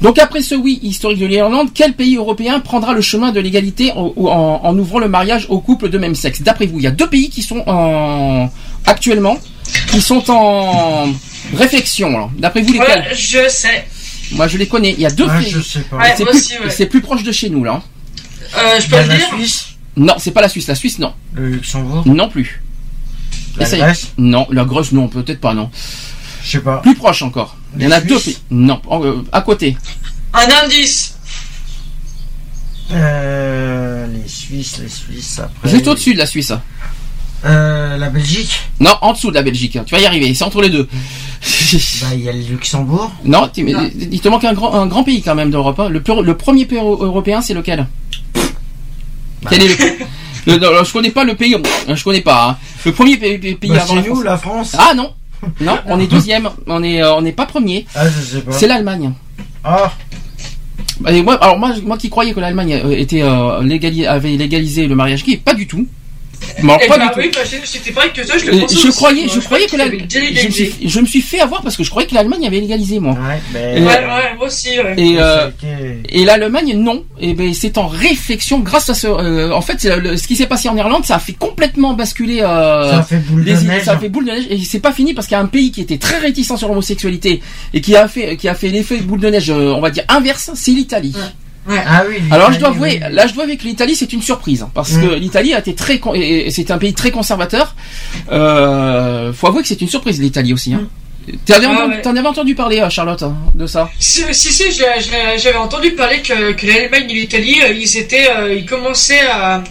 Donc 0.00 0.18
après 0.18 0.42
ce 0.42 0.56
oui 0.56 0.80
historique 0.82 1.20
de 1.20 1.26
l'Irlande, 1.26 1.68
quel 1.72 1.92
pays 1.92 2.16
européen 2.16 2.58
prendra 2.58 2.92
le 2.92 3.00
chemin 3.00 3.30
de 3.30 3.38
l'égalité 3.38 3.92
en, 3.94 4.76
ouvrant 4.76 4.98
le 4.98 5.08
mariage 5.08 5.46
aux 5.48 5.60
couples 5.60 5.88
de 5.88 5.98
même 5.98 6.16
sexe? 6.16 6.42
D'après 6.42 6.66
vous, 6.66 6.78
il 6.78 6.82
y 6.82 6.88
a 6.88 6.90
deux 6.90 7.08
pays 7.08 7.30
qui 7.30 7.42
sont 7.42 7.62
en, 7.68 8.50
actuellement, 8.84 9.38
qui 9.92 10.00
sont 10.00 10.28
en 10.28 11.06
réflexion. 11.54 12.30
D'après 12.36 12.62
vous, 12.62 12.72
lesquels? 12.72 13.06
Ouais, 13.10 13.14
je 13.14 13.48
sais. 13.48 13.84
Moi, 14.32 14.48
je 14.48 14.58
les 14.58 14.66
connais. 14.68 14.92
Il 14.92 15.00
y 15.00 15.06
a 15.06 15.10
deux 15.10 15.26
Ouais, 15.26 15.38
pays. 15.40 15.50
je 15.50 15.60
sais 15.60 15.80
pas. 15.82 15.96
Ouais, 15.98 16.14
C'est 16.16 16.24
moi 16.24 16.32
plus, 16.32 16.40
aussi, 16.40 16.58
ouais. 16.58 16.70
c'est 16.70 16.86
plus 16.86 17.00
proche 17.00 17.22
de 17.22 17.32
chez 17.32 17.50
nous 17.50 17.64
là. 17.64 17.82
Euh, 18.56 18.80
je 18.80 18.88
peux 18.88 19.00
le 19.00 19.06
la 19.08 19.16
dire 19.16 19.26
Suisse, 19.28 19.64
Non, 19.96 20.14
c'est 20.18 20.30
pas 20.32 20.40
la 20.42 20.48
Suisse. 20.48 20.66
La 20.66 20.74
Suisse, 20.74 20.98
non. 20.98 21.14
le 21.34 21.48
Luxembourg, 21.50 22.06
Non 22.06 22.28
plus. 22.28 22.62
la 23.56 23.64
Essaye. 23.66 23.80
Grèce, 23.80 24.12
Non, 24.18 24.46
la 24.50 24.64
Grèce, 24.64 24.92
non, 24.92 25.08
peut-être 25.08 25.40
pas, 25.40 25.54
non. 25.54 25.70
je 26.44 26.50
sais 26.50 26.60
pas. 26.60 26.78
Plus 26.78 26.94
proche 26.94 27.22
encore. 27.22 27.56
Il 27.76 27.82
y 27.82 27.86
en 27.86 27.88
Les 27.90 27.94
a 27.94 28.00
deux 28.00 28.18
Suisses 28.18 28.34
pays. 28.38 28.44
Non, 28.50 28.80
en- 28.86 29.02
euh, 29.04 29.24
à 29.32 29.40
côté. 29.42 29.76
Un 30.34 30.64
indice. 30.64 31.16
Euh, 32.90 34.06
les 34.08 34.28
Suisses, 34.28 34.78
les 34.82 34.88
Suisses 34.88 35.38
après. 35.38 35.68
Juste 35.70 35.86
au-dessus 35.86 36.12
de 36.14 36.18
la 36.18 36.26
Suisse. 36.26 36.52
Euh, 37.44 37.96
la 37.96 38.08
Belgique. 38.08 38.60
Non, 38.80 38.92
en 39.00 39.12
dessous 39.12 39.30
de 39.30 39.34
la 39.34 39.42
Belgique. 39.42 39.76
hein. 39.76 39.82
Tu 39.84 39.94
vas 39.94 40.00
y 40.00 40.06
arriver. 40.06 40.32
C'est 40.34 40.44
entre 40.44 40.62
les 40.62 40.70
deux. 40.70 40.88
Bah, 42.02 42.08
il 42.14 42.20
y 42.20 42.28
a 42.28 42.32
le 42.32 42.38
Luxembourg. 42.40 43.10
non, 43.24 43.48
tu- 43.52 43.64
Non. 43.64 43.88
il 44.10 44.20
te 44.20 44.28
manque 44.28 44.44
un 44.44 44.52
grand, 44.52 44.74
un 44.74 44.86
grand 44.86 45.02
pays 45.04 45.22
quand 45.22 45.34
même 45.34 45.50
d'Europe. 45.50 45.80
hein. 45.80 45.88
Le, 45.88 46.34
premier 46.36 46.66
pays 46.66 46.78
euro- 46.78 47.02
européen, 47.02 47.40
c'est 47.40 47.54
lequel? 47.54 47.86
Quel 49.48 49.62
est 49.62 49.68
le, 50.46 50.54
Je 50.84 50.92
connais 50.92 51.10
pas 51.10 51.24
le 51.24 51.34
pays. 51.34 51.54
euh, 51.54 51.94
Je 51.96 52.04
connais 52.04 52.20
pas. 52.20 52.50
hein. 52.50 52.56
Le 52.84 52.92
premier 52.92 53.16
pays, 53.16 53.56
Bah, 53.68 53.76
avant 53.82 53.94
la 53.96 54.00
nous, 54.02 54.06
France. 54.14 54.24
la 54.24 54.36
France. 54.38 54.76
Ah 54.78 54.92
non, 54.94 55.12
non, 55.60 55.78
on 55.86 55.98
est 55.98 56.06
deuxième. 56.06 56.48
On 56.66 56.82
est, 56.82 57.02
euh, 57.02 57.14
on 57.16 57.22
n'est 57.22 57.32
pas 57.32 57.46
premier. 57.46 57.86
Ah, 57.94 58.04
je 58.08 58.20
sais 58.36 58.40
pas. 58.42 58.52
C'est 58.52 58.66
l'Allemagne. 58.68 59.12
Ah, 59.64 59.92
Et 61.08 61.22
moi, 61.22 61.34
alors 61.42 61.58
moi, 61.58 61.72
moi 61.84 61.96
qui 61.98 62.10
croyais 62.10 62.32
que 62.34 62.40
l'Allemagne 62.40 62.80
euh, 62.84 62.90
était 62.96 63.22
euh, 63.22 63.62
légali- 63.62 64.06
avait 64.06 64.36
légalisé 64.36 64.86
le 64.86 64.94
mariage 64.94 65.24
gay, 65.24 65.36
pas 65.38 65.54
du 65.54 65.66
tout. 65.66 65.86
Mais 66.62 66.72
alors, 66.72 66.80
Eh 66.84 66.88
pas 66.88 66.98
bah 66.98 67.04
du 67.06 67.12
tout. 67.12 67.18
oui, 67.20 67.30
bah, 67.34 67.40
c'est- 67.44 67.60
c'était 67.64 67.90
pareil 67.92 68.10
que 68.14 68.22
toi, 68.26 68.36
je 68.38 68.44
le 68.46 68.54
Euh, 68.54 68.60
pensais 68.60 68.74
je 68.76 68.88
aussi, 68.88 68.96
croyais, 68.96 69.24
moi. 69.26 69.34
je 69.34 69.40
croyais 69.40 69.66
que 69.66 69.76
la, 69.76 69.86
je 69.86 70.46
me, 70.46 70.50
suis, 70.50 70.74
je 70.84 71.00
me 71.00 71.06
suis 71.06 71.20
fait 71.20 71.40
avoir 71.40 71.62
parce 71.62 71.76
que 71.76 71.82
je 71.84 71.90
croyais 71.90 72.08
que 72.08 72.14
l'Allemagne 72.14 72.46
avait 72.46 72.60
légalisé 72.60 72.98
moi. 73.00 73.12
ouais, 73.14 73.18
Et- 73.38 73.52
ben. 73.52 73.84
Ouais, 73.86 73.88
ouais, 73.88 74.36
moi 74.36 74.46
aussi, 74.46 74.70
ouais. 74.78 74.94
Et, 74.96 75.16
euh, 75.18 75.48
et 76.08 76.24
l'Allemagne 76.24 76.74
non. 76.76 77.04
Et 77.20 77.34
ben 77.34 77.52
c'est 77.54 77.78
en 77.78 77.86
réflexion 77.86 78.58
grâce 78.60 78.90
à 78.90 78.94
ce. 78.94 79.06
euh, 79.06 79.52
en 79.52 79.60
fait, 79.62 79.84
le- 79.84 80.16
ce 80.16 80.26
qui 80.26 80.36
s'est 80.36 80.46
passé 80.46 80.68
en 80.68 80.76
Irlande, 80.76 81.04
ça 81.04 81.16
a 81.16 81.18
fait 81.18 81.32
complètement 81.32 81.94
basculer. 81.94 82.40
euh, 82.42 82.90
ça 82.90 82.98
a 82.98 83.02
fait 83.02 83.16
boule 83.18 83.42
les 83.44 83.54
de 83.54 83.60
neige. 83.60 83.84
ça 83.84 83.92
a 83.92 83.98
fait 83.98 84.08
boule 84.08 84.24
de 84.26 84.30
neige 84.32 84.46
et 84.50 84.58
c'est 84.58 84.80
pas 84.80 84.92
fini 84.92 85.14
parce 85.14 85.26
qu'il 85.26 85.34
y 85.36 85.38
a 85.38 85.42
un 85.42 85.46
pays 85.46 85.70
qui 85.72 85.80
était 85.80 85.98
très 85.98 86.18
réticent 86.18 86.56
sur 86.56 86.68
l'homosexualité 86.68 87.40
et 87.74 87.80
qui 87.80 87.96
a 87.96 88.08
fait 88.08 88.36
qui 88.36 88.48
a 88.48 88.54
fait 88.54 88.68
l'effet 88.68 88.96
boule 88.98 89.20
de 89.20 89.28
neige, 89.28 89.50
on 89.50 89.80
va 89.80 89.90
dire 89.90 90.04
inverse, 90.08 90.50
c'est 90.54 90.70
l'Italie. 90.72 91.14
Ah 91.68 92.02
oui. 92.08 92.16
Alors 92.30 92.50
je 92.52 92.58
dois 92.58 92.70
avouer, 92.70 93.00
oui. 93.04 93.14
là 93.14 93.26
je 93.26 93.34
dois 93.34 93.44
avouer 93.44 93.56
que 93.56 93.64
l'Italie 93.64 93.94
c'est 93.94 94.12
une 94.12 94.22
surprise 94.22 94.62
hein, 94.62 94.70
parce 94.74 94.92
Mm. 94.92 95.00
que 95.02 95.14
l'Italie 95.14 95.54
a 95.54 95.60
été 95.60 95.74
très 95.74 95.98
con- 96.00 96.12
et- 96.14 96.46
et 96.46 96.50
c'est 96.50 96.70
un 96.72 96.78
pays 96.78 96.92
très 96.92 97.10
conservateur. 97.12 97.76
Euh, 98.32 99.32
faut 99.32 99.46
avouer 99.46 99.62
que 99.62 99.68
c'est 99.68 99.80
une 99.80 99.88
surprise 99.88 100.20
l'Italie 100.20 100.52
aussi. 100.52 100.74
Hein. 100.74 100.88
T'avais 101.46 101.66
Ah 101.68 101.72
entendu, 101.74 101.94
ouais. 101.94 102.02
t'en 102.02 102.16
avais 102.16 102.26
entendu 102.26 102.54
parler 102.56 102.80
euh, 102.80 102.90
Charlotte 102.90 103.22
hein, 103.22 103.36
de 103.54 103.66
ça? 103.68 103.88
Si, 104.00 104.24
si, 104.32 104.72
j'avais 104.72 105.56
entendu 105.56 105.92
parler 105.92 106.20
que, 106.20 106.50
que 106.52 106.66
l'Allemagne 106.66 107.08
et 107.10 107.14
l'Italie, 107.14 107.60
euh, 107.62 107.72
ils 107.72 107.96
étaient, 107.96 108.28
euh, 108.28 108.52
ils 108.52 108.66
commençaient 108.66 109.24
à, 109.30 109.62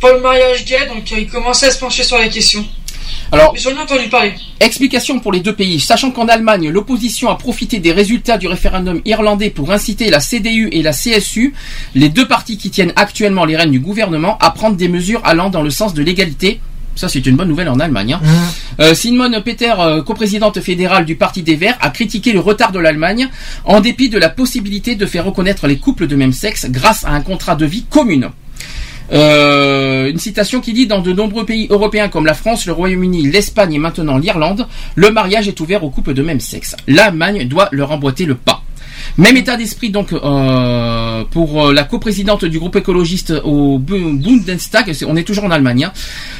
pour 0.00 0.10
le 0.10 0.20
mariage 0.20 0.66
gay, 0.66 0.86
donc 0.88 1.10
euh, 1.12 1.20
il 1.20 1.26
commençait 1.26 1.68
à 1.68 1.70
se 1.70 1.78
pencher 1.78 2.04
sur 2.04 2.18
la 2.18 2.28
question. 2.28 2.66
Alors, 3.32 3.54
J'en 3.56 3.70
ai 3.70 3.78
entendu 3.78 4.08
parler. 4.08 4.32
Explication 4.60 5.18
pour 5.20 5.32
les 5.32 5.40
deux 5.40 5.54
pays. 5.54 5.80
Sachant 5.80 6.10
qu'en 6.10 6.26
Allemagne, 6.28 6.68
l'opposition 6.70 7.28
a 7.28 7.36
profité 7.36 7.78
des 7.78 7.92
résultats 7.92 8.38
du 8.38 8.46
référendum 8.46 9.00
irlandais 9.04 9.50
pour 9.50 9.72
inciter 9.72 10.10
la 10.10 10.20
CDU 10.20 10.68
et 10.72 10.82
la 10.82 10.92
CSU, 10.92 11.54
les 11.94 12.08
deux 12.08 12.26
partis 12.28 12.56
qui 12.58 12.70
tiennent 12.70 12.92
actuellement 12.96 13.44
les 13.44 13.56
rênes 13.56 13.70
du 13.72 13.80
gouvernement, 13.80 14.38
à 14.40 14.50
prendre 14.50 14.76
des 14.76 14.88
mesures 14.88 15.20
allant 15.24 15.50
dans 15.50 15.62
le 15.62 15.70
sens 15.70 15.94
de 15.94 16.02
l'égalité. 16.02 16.60
Ça, 16.96 17.08
c'est 17.08 17.26
une 17.26 17.34
bonne 17.34 17.48
nouvelle 17.48 17.68
en 17.68 17.80
Allemagne. 17.80 18.12
hein. 18.12 18.20
Euh, 18.80 18.94
Simone 18.94 19.42
Peter, 19.44 19.74
euh, 19.80 20.02
coprésidente 20.02 20.60
fédérale 20.60 21.04
du 21.04 21.16
Parti 21.16 21.42
des 21.42 21.56
Verts, 21.56 21.76
a 21.80 21.90
critiqué 21.90 22.32
le 22.32 22.38
retard 22.38 22.70
de 22.70 22.78
l'Allemagne 22.78 23.28
en 23.64 23.80
dépit 23.80 24.08
de 24.08 24.18
la 24.18 24.28
possibilité 24.28 24.94
de 24.94 25.04
faire 25.04 25.24
reconnaître 25.24 25.66
les 25.66 25.78
couples 25.78 26.06
de 26.06 26.14
même 26.14 26.32
sexe 26.32 26.66
grâce 26.70 27.04
à 27.04 27.10
un 27.10 27.20
contrat 27.20 27.56
de 27.56 27.66
vie 27.66 27.84
commune. 27.90 28.30
Euh, 29.12 30.10
une 30.10 30.18
citation 30.18 30.60
qui 30.60 30.72
dit 30.72 30.86
dans 30.86 31.00
de 31.00 31.12
nombreux 31.12 31.44
pays 31.44 31.66
européens 31.70 32.08
comme 32.08 32.24
la 32.26 32.34
France, 32.34 32.66
le 32.66 32.72
Royaume-Uni, 32.72 33.30
l'Espagne 33.30 33.74
et 33.74 33.78
maintenant 33.78 34.16
l'Irlande, 34.18 34.66
le 34.94 35.10
mariage 35.10 35.46
est 35.48 35.60
ouvert 35.60 35.84
aux 35.84 35.90
couples 35.90 36.14
de 36.14 36.22
même 36.22 36.40
sexe. 36.40 36.74
L'Allemagne 36.88 37.46
doit 37.46 37.68
leur 37.72 37.90
emboîter 37.92 38.24
le 38.24 38.34
pas. 38.34 38.62
Même 39.18 39.36
état 39.36 39.56
d'esprit 39.56 39.90
donc 39.90 40.12
euh, 40.12 41.24
pour 41.30 41.66
euh, 41.66 41.72
la 41.74 41.84
coprésidente 41.84 42.44
du 42.46 42.58
groupe 42.58 42.76
écologiste 42.76 43.34
au 43.44 43.78
Bu- 43.78 44.16
Bundestag, 44.18 44.92
on 45.06 45.16
est 45.16 45.24
toujours 45.24 45.44
en 45.44 45.50
Allemagne. 45.50 45.84
hein. 45.84 45.92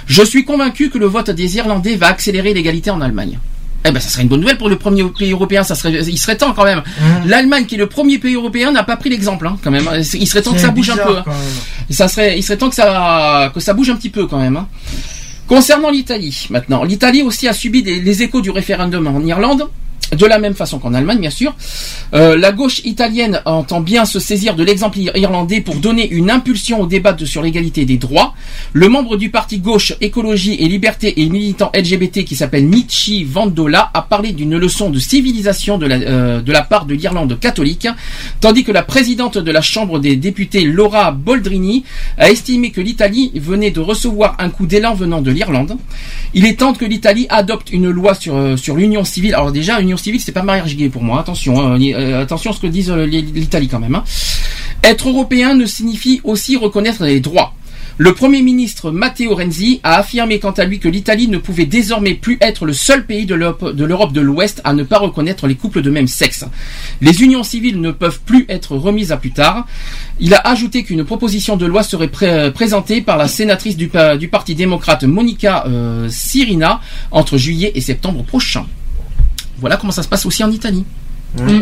Je 0.07 0.23
suis 0.25 0.45
convaincu 0.45 0.89
que 0.91 0.99
le 0.99 1.07
vote 1.07 1.31
des 1.31 1.57
Irlandais 1.57 1.97
va 1.97 2.09
accélérer 2.09 2.55
l'égalité 2.55 2.91
en 2.91 3.01
Allemagne. 3.01 3.39
Eh 3.87 3.93
ben, 3.93 4.01
ça 4.01 4.09
serait 4.09 4.23
une 4.23 4.29
bonne 4.29 4.41
nouvelle 4.41 4.57
pour 4.57 4.71
le 4.71 4.77
premier 4.77 5.05
pays 5.05 5.33
européen. 5.33 5.63
Ça 5.63 5.75
serait, 5.75 5.93
il 5.93 6.19
serait 6.19 6.37
temps 6.39 6.53
quand 6.55 6.65
même. 6.65 6.83
L'Allemagne, 7.27 7.67
qui 7.67 7.75
est 7.75 7.79
le 7.79 7.87
premier 7.87 8.19
pays 8.19 8.35
européen, 8.35 8.73
n'a 8.73 8.83
pas 8.83 8.97
pris 8.97 9.11
l'exemple, 9.11 9.47
hein, 9.47 9.59
quand 9.63 9.71
même. 9.71 9.89
Il 10.15 10.27
serait 10.27 10.41
temps 10.43 10.53
que 10.53 10.61
ça 10.61 10.69
bouge 10.71 10.91
un 10.91 10.97
peu. 11.07 11.17
hein. 11.19 11.23
Ça 11.91 12.09
serait, 12.09 12.39
il 12.39 12.43
serait 12.43 12.57
temps 12.57 12.71
que 12.71 12.75
ça, 12.75 13.53
que 13.55 13.61
ça 13.61 13.75
bouge 13.75 13.91
un 13.91 13.97
petit 13.97 14.09
peu 14.11 14.27
quand 14.27 14.39
même. 14.39 14.57
hein. 14.57 14.67
Concernant 15.47 15.91
l'Italie, 15.91 16.47
maintenant, 16.49 16.85
l'Italie 16.85 17.23
aussi 17.23 17.47
a 17.47 17.53
subi 17.53 17.83
des- 17.83 18.01
les 18.01 18.23
échos 18.23 18.41
du 18.41 18.51
référendum 18.51 19.07
en 19.07 19.21
Irlande. 19.21 19.69
De 20.13 20.27
la 20.27 20.39
même 20.39 20.55
façon 20.55 20.79
qu'en 20.79 20.95
Allemagne, 20.95 21.19
bien 21.19 21.31
sûr. 21.31 21.55
Euh, 22.15 22.37
la 22.37 22.53
gauche 22.53 22.81
italienne 22.85 23.41
entend 23.47 23.81
bien 23.81 24.05
se 24.05 24.21
saisir 24.21 24.55
de 24.55 24.63
l'exemple 24.63 24.99
ir- 24.99 25.17
irlandais 25.17 25.61
pour 25.61 25.77
donner 25.77 26.09
une 26.09 26.31
impulsion 26.31 26.81
au 26.83 26.87
débat 26.87 27.17
sur 27.25 27.43
l'égalité 27.43 27.85
des 27.85 27.97
droits. 27.97 28.35
Le 28.73 28.89
membre 28.89 29.17
du 29.17 29.31
parti 29.31 29.59
gauche 29.59 29.95
Écologie 30.01 30.55
et 30.55 30.69
Liberté 30.69 31.21
et 31.23 31.29
militant 31.29 31.71
LGBT 31.75 32.25
qui 32.25 32.37
s'appelle 32.37 32.65
Michi 32.67 33.25
Vandola 33.25 33.91
a 33.95 34.03
parlé 34.03 34.33
d'une 34.33 34.57
leçon 34.57 34.91
de 34.91 34.99
civilisation 34.99 35.79
de 35.79 35.87
la, 35.87 35.97
euh, 35.97 36.41
de 36.43 36.53
la 36.53 36.63
part 36.63 36.85
de 36.87 36.95
l'Irlande 36.95 37.39
catholique, 37.41 37.89
tandis 38.41 38.63
que 38.63 38.73
la 38.73 38.83
présidente 38.83 39.39
de 39.39 39.51
la 39.51 39.63
Chambre 39.63 39.99
des 39.99 40.17
députés 40.17 40.65
Laura 40.65 41.13
Boldrini 41.13 41.85
a 42.19 42.31
estimé 42.31 42.71
que 42.71 42.81
l'Italie 42.81 43.33
venait 43.35 43.71
de 43.71 43.81
recevoir 43.81 44.37
un 44.39 44.51
coup 44.51 44.67
d'élan 44.67 44.95
venant 44.95 45.23
de 45.23 45.31
l'Irlande. 45.31 45.77
Il 46.35 46.45
est 46.47 46.59
temps 46.61 46.75
que 46.75 46.85
l'Italie 46.85 47.27
adopte 47.31 47.71
une 47.73 47.89
loi 47.91 48.15
sur, 48.15 48.37
euh, 48.37 48.57
sur 48.57 48.77
l'union 48.77 49.05
civile. 49.05 49.35
Alors 49.35 49.51
déjà, 49.53 49.81
civile, 49.97 50.21
c'est 50.21 50.33
pas 50.33 50.43
mariage 50.43 50.77
gay 50.77 50.89
pour 50.89 51.03
moi. 51.03 51.21
Attention, 51.21 51.61
hein, 51.61 51.79
euh, 51.81 52.23
attention 52.23 52.51
à 52.51 52.55
ce 52.55 52.61
que 52.61 52.67
disent 52.67 52.91
euh, 52.91 53.05
l'Italie 53.07 53.69
quand 53.69 53.81
même. 53.81 53.95
hein. 53.95 54.05
Être 54.83 55.09
européen 55.09 55.55
ne 55.55 55.67
signifie 55.67 56.21
aussi 56.25 56.57
reconnaître 56.57 57.05
les 57.05 57.21
droits. 57.21 57.55
Le 57.97 58.13
Premier 58.13 58.43
ministre 58.43 58.91
Matteo 58.91 59.37
Renzi 59.37 59.79
a 59.85 59.99
affirmé 59.99 60.41
quant 60.41 60.51
à 60.51 60.65
lui 60.65 60.81
que 60.81 60.89
l'Italie 60.89 61.29
ne 61.29 61.39
pouvait 61.39 61.65
désormais 61.65 62.15
plus 62.15 62.39
être 62.41 62.67
le 62.67 62.73
seul 62.73 63.07
pays 63.07 63.25
de 63.25 63.37
l'Europe 63.37 64.13
de 64.13 64.21
l'Ouest 64.21 64.61
à 64.65 64.73
ne 64.73 64.83
pas 64.83 64.99
reconnaître 64.99 65.47
les 65.47 65.55
couples 65.55 65.81
de 65.81 65.91
même 65.91 66.09
sexe. 66.09 66.45
Les 67.01 67.23
unions 67.23 67.45
civiles 67.45 67.81
ne 67.81 67.93
peuvent 67.93 68.19
plus 68.27 68.47
être 68.49 68.75
remises 68.77 69.13
à 69.13 69.17
plus 69.17 69.31
tard. 69.31 69.65
Il 70.19 70.35
a 70.35 70.39
ajouté 70.41 70.83
qu'une 70.83 71.05
proposition 71.05 71.57
de 71.57 71.67
loi 71.67 71.85
serait 71.85 72.09
pré- 72.09 72.51
présentée 72.53 73.01
par 73.01 73.17
la 73.17 73.29
sénatrice 73.29 73.77
du, 73.77 73.87
pa- 73.87 74.17
du 74.17 74.27
Parti 74.27 74.57
démocrate 74.57 75.05
Monica 75.05 75.65
euh, 75.69 76.09
Sirina 76.11 76.81
entre 77.13 77.39
juillet 77.39 77.71
et 77.77 77.81
septembre 77.81 78.25
prochain. 78.25 78.67
Voilà 79.65 79.79
comment 79.79 79.93
ça 79.95 80.03
se 80.03 80.09
passe 80.09 80.27
aussi 80.27 80.45
en 80.45 80.51
Italie. 80.51 80.85
Mm. 81.39 81.61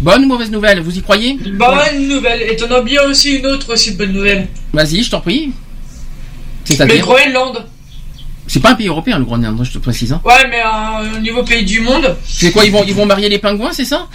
Bonne 0.00 0.24
ou 0.24 0.28
mauvaise 0.28 0.50
nouvelle, 0.50 0.80
vous 0.80 0.96
y 0.96 1.02
croyez? 1.02 1.34
Bonne 1.34 2.08
nouvelle. 2.08 2.40
Et 2.40 2.56
t'en 2.56 2.74
as 2.74 2.80
bien 2.80 3.02
aussi 3.02 3.36
une 3.36 3.44
autre 3.44 3.74
aussi 3.74 3.90
bonne 3.90 4.12
nouvelle. 4.12 4.48
Vas-y, 4.72 5.02
je 5.02 5.10
t'en 5.10 5.20
prie. 5.20 5.48
Le 5.48 5.52
C'est-à-dire 6.64 7.02
Groenland. 7.02 7.66
C'est 8.46 8.60
pas 8.60 8.70
un 8.70 8.76
pays 8.76 8.88
européen 8.88 9.18
le 9.18 9.26
Groenland, 9.26 9.62
je 9.62 9.72
te 9.72 9.76
précise. 9.76 10.14
Hein. 10.14 10.22
Ouais, 10.24 10.48
mais 10.48 10.62
euh, 10.62 11.18
au 11.18 11.20
niveau 11.20 11.42
pays 11.42 11.66
du 11.66 11.80
monde, 11.80 12.16
C'est 12.26 12.50
quoi 12.50 12.64
ils 12.64 12.72
vont, 12.72 12.82
ils 12.88 12.94
vont 12.94 13.04
marier 13.04 13.28
les 13.28 13.38
pingouins, 13.38 13.74
c'est 13.74 13.84
ça? 13.84 14.08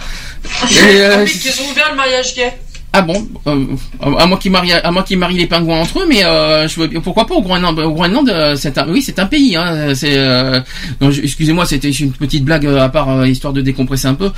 Et, 0.72 0.76
euh, 1.00 1.18
ah 1.20 1.24
qu'ils 1.24 1.52
ont 1.60 1.70
ouvert 1.70 1.90
le 1.90 1.96
mariage 1.96 2.34
gay. 2.34 2.52
Ah 2.96 3.02
bon 3.02 3.26
euh, 3.48 3.64
À 4.00 4.26
moins 4.26 4.38
qu'ils 4.38 4.52
marient, 4.52 4.72
à 4.72 4.90
moins 4.92 5.02
qu'ils 5.02 5.18
marient 5.18 5.38
les 5.38 5.46
pingouins 5.48 5.80
entre 5.80 5.98
eux, 6.00 6.06
mais 6.08 6.24
euh, 6.24 6.68
je 6.68 6.78
veux, 6.78 6.86
bien- 6.86 7.00
pourquoi 7.00 7.26
pas 7.26 7.34
au 7.34 7.42
Groenland 7.42 7.76
Au 7.80 7.90
Groenland, 7.92 8.28
euh, 8.28 8.54
c'est 8.54 8.78
un, 8.78 8.88
oui, 8.88 9.02
c'est 9.02 9.18
un 9.18 9.26
pays. 9.26 9.56
Hein, 9.56 9.94
c'est, 9.96 10.16
euh, 10.16 10.60
non, 11.00 11.10
excusez-moi, 11.10 11.66
c'était 11.66 11.90
une 11.90 12.12
petite 12.12 12.44
blague 12.44 12.66
à 12.66 12.88
part 12.88 13.26
histoire 13.26 13.52
de 13.52 13.62
décompresser 13.62 14.06
un 14.06 14.14
peu. 14.14 14.30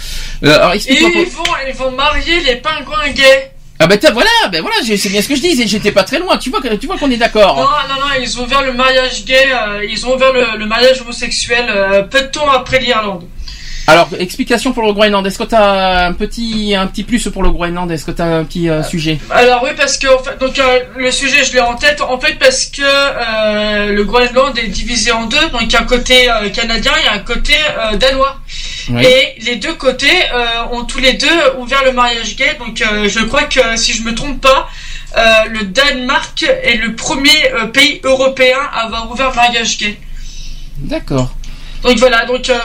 Alors 0.42 0.72
explique-moi. 0.72 1.10
ils 1.16 1.26
vont, 1.30 1.42
ils 1.68 1.74
vont 1.74 1.90
marier 1.90 2.40
les 2.46 2.56
pingouins 2.56 3.10
gays. 3.14 3.52
Ah 3.78 3.86
ben 3.86 3.98
voilà, 4.10 4.30
ben 4.50 4.62
voilà, 4.62 4.76
c'est 4.82 5.10
bien 5.10 5.20
ce 5.20 5.28
que 5.28 5.36
je 5.36 5.42
disais. 5.42 5.66
J'étais 5.66 5.92
pas 5.92 6.02
très 6.02 6.18
loin. 6.18 6.38
Tu 6.38 6.48
vois, 6.48 6.62
tu 6.80 6.86
vois 6.86 6.96
qu'on 6.96 7.10
est 7.10 7.18
Non, 7.18 7.18
d'accord. 7.18 7.56
non, 7.90 7.94
non, 8.00 8.06
ils 8.22 8.40
ont 8.40 8.44
ouvert 8.44 8.62
le 8.62 8.72
mariage 8.72 9.26
gay, 9.26 9.48
euh, 9.52 9.84
ils 9.86 10.06
ont 10.06 10.14
ouvert 10.14 10.32
le, 10.32 10.56
le 10.58 10.64
mariage 10.64 11.02
homosexuel 11.02 11.66
euh, 11.68 12.02
peu 12.04 12.22
de 12.22 12.28
temps 12.28 12.48
après 12.50 12.80
l'Irlande. 12.80 13.24
Alors 13.88 14.08
explication 14.18 14.72
pour 14.72 14.82
le 14.84 14.92
Groenland. 14.92 15.24
Est-ce 15.26 15.38
que 15.38 15.44
t'as 15.44 16.06
un 16.06 16.12
petit, 16.12 16.74
un 16.74 16.88
petit 16.88 17.04
plus 17.04 17.28
pour 17.28 17.42
le 17.42 17.50
Groenland? 17.50 17.90
Est-ce 17.90 18.04
que 18.04 18.10
t'as 18.10 18.24
un 18.24 18.44
petit 18.44 18.68
euh, 18.68 18.82
sujet? 18.82 19.18
Alors 19.30 19.62
oui, 19.62 19.70
parce 19.76 19.96
que 19.96 20.08
en 20.08 20.18
fait, 20.18 20.36
donc 20.38 20.58
euh, 20.58 20.80
le 20.96 21.10
sujet 21.12 21.44
je 21.44 21.52
l'ai 21.52 21.60
en 21.60 21.76
tête. 21.76 22.00
En 22.00 22.18
fait, 22.18 22.34
parce 22.34 22.66
que 22.66 22.82
euh, 22.82 23.92
le 23.92 24.04
Groenland 24.04 24.58
est 24.58 24.66
divisé 24.66 25.12
en 25.12 25.26
deux. 25.26 25.48
Donc 25.50 25.62
il 25.62 25.72
y 25.72 25.76
a 25.76 25.80
un 25.82 25.84
côté 25.84 26.28
euh, 26.28 26.48
canadien, 26.50 26.92
il 26.98 27.04
y 27.04 27.08
a 27.08 27.12
un 27.12 27.18
côté 27.20 27.54
euh, 27.54 27.96
danois. 27.96 28.38
Oui. 28.88 29.04
Et 29.04 29.42
les 29.42 29.56
deux 29.56 29.74
côtés 29.74 30.18
euh, 30.34 30.46
ont 30.72 30.84
tous 30.84 30.98
les 30.98 31.12
deux 31.12 31.38
ouvert 31.58 31.84
le 31.84 31.92
mariage 31.92 32.34
gay. 32.36 32.56
Donc 32.58 32.82
euh, 32.82 33.08
je 33.08 33.20
crois 33.20 33.44
que 33.44 33.76
si 33.76 33.92
je 33.92 34.02
me 34.02 34.14
trompe 34.14 34.40
pas, 34.40 34.68
euh, 35.16 35.22
le 35.50 35.64
Danemark 35.64 36.42
est 36.42 36.76
le 36.76 36.96
premier 36.96 37.52
euh, 37.52 37.66
pays 37.66 38.00
européen 38.02 38.58
à 38.74 38.86
avoir 38.86 39.10
ouvert 39.10 39.30
le 39.30 39.36
mariage 39.36 39.78
gay. 39.78 39.96
D'accord. 40.78 41.30
Donc 41.82 41.98
voilà, 41.98 42.24
donc 42.26 42.50
euh, 42.50 42.58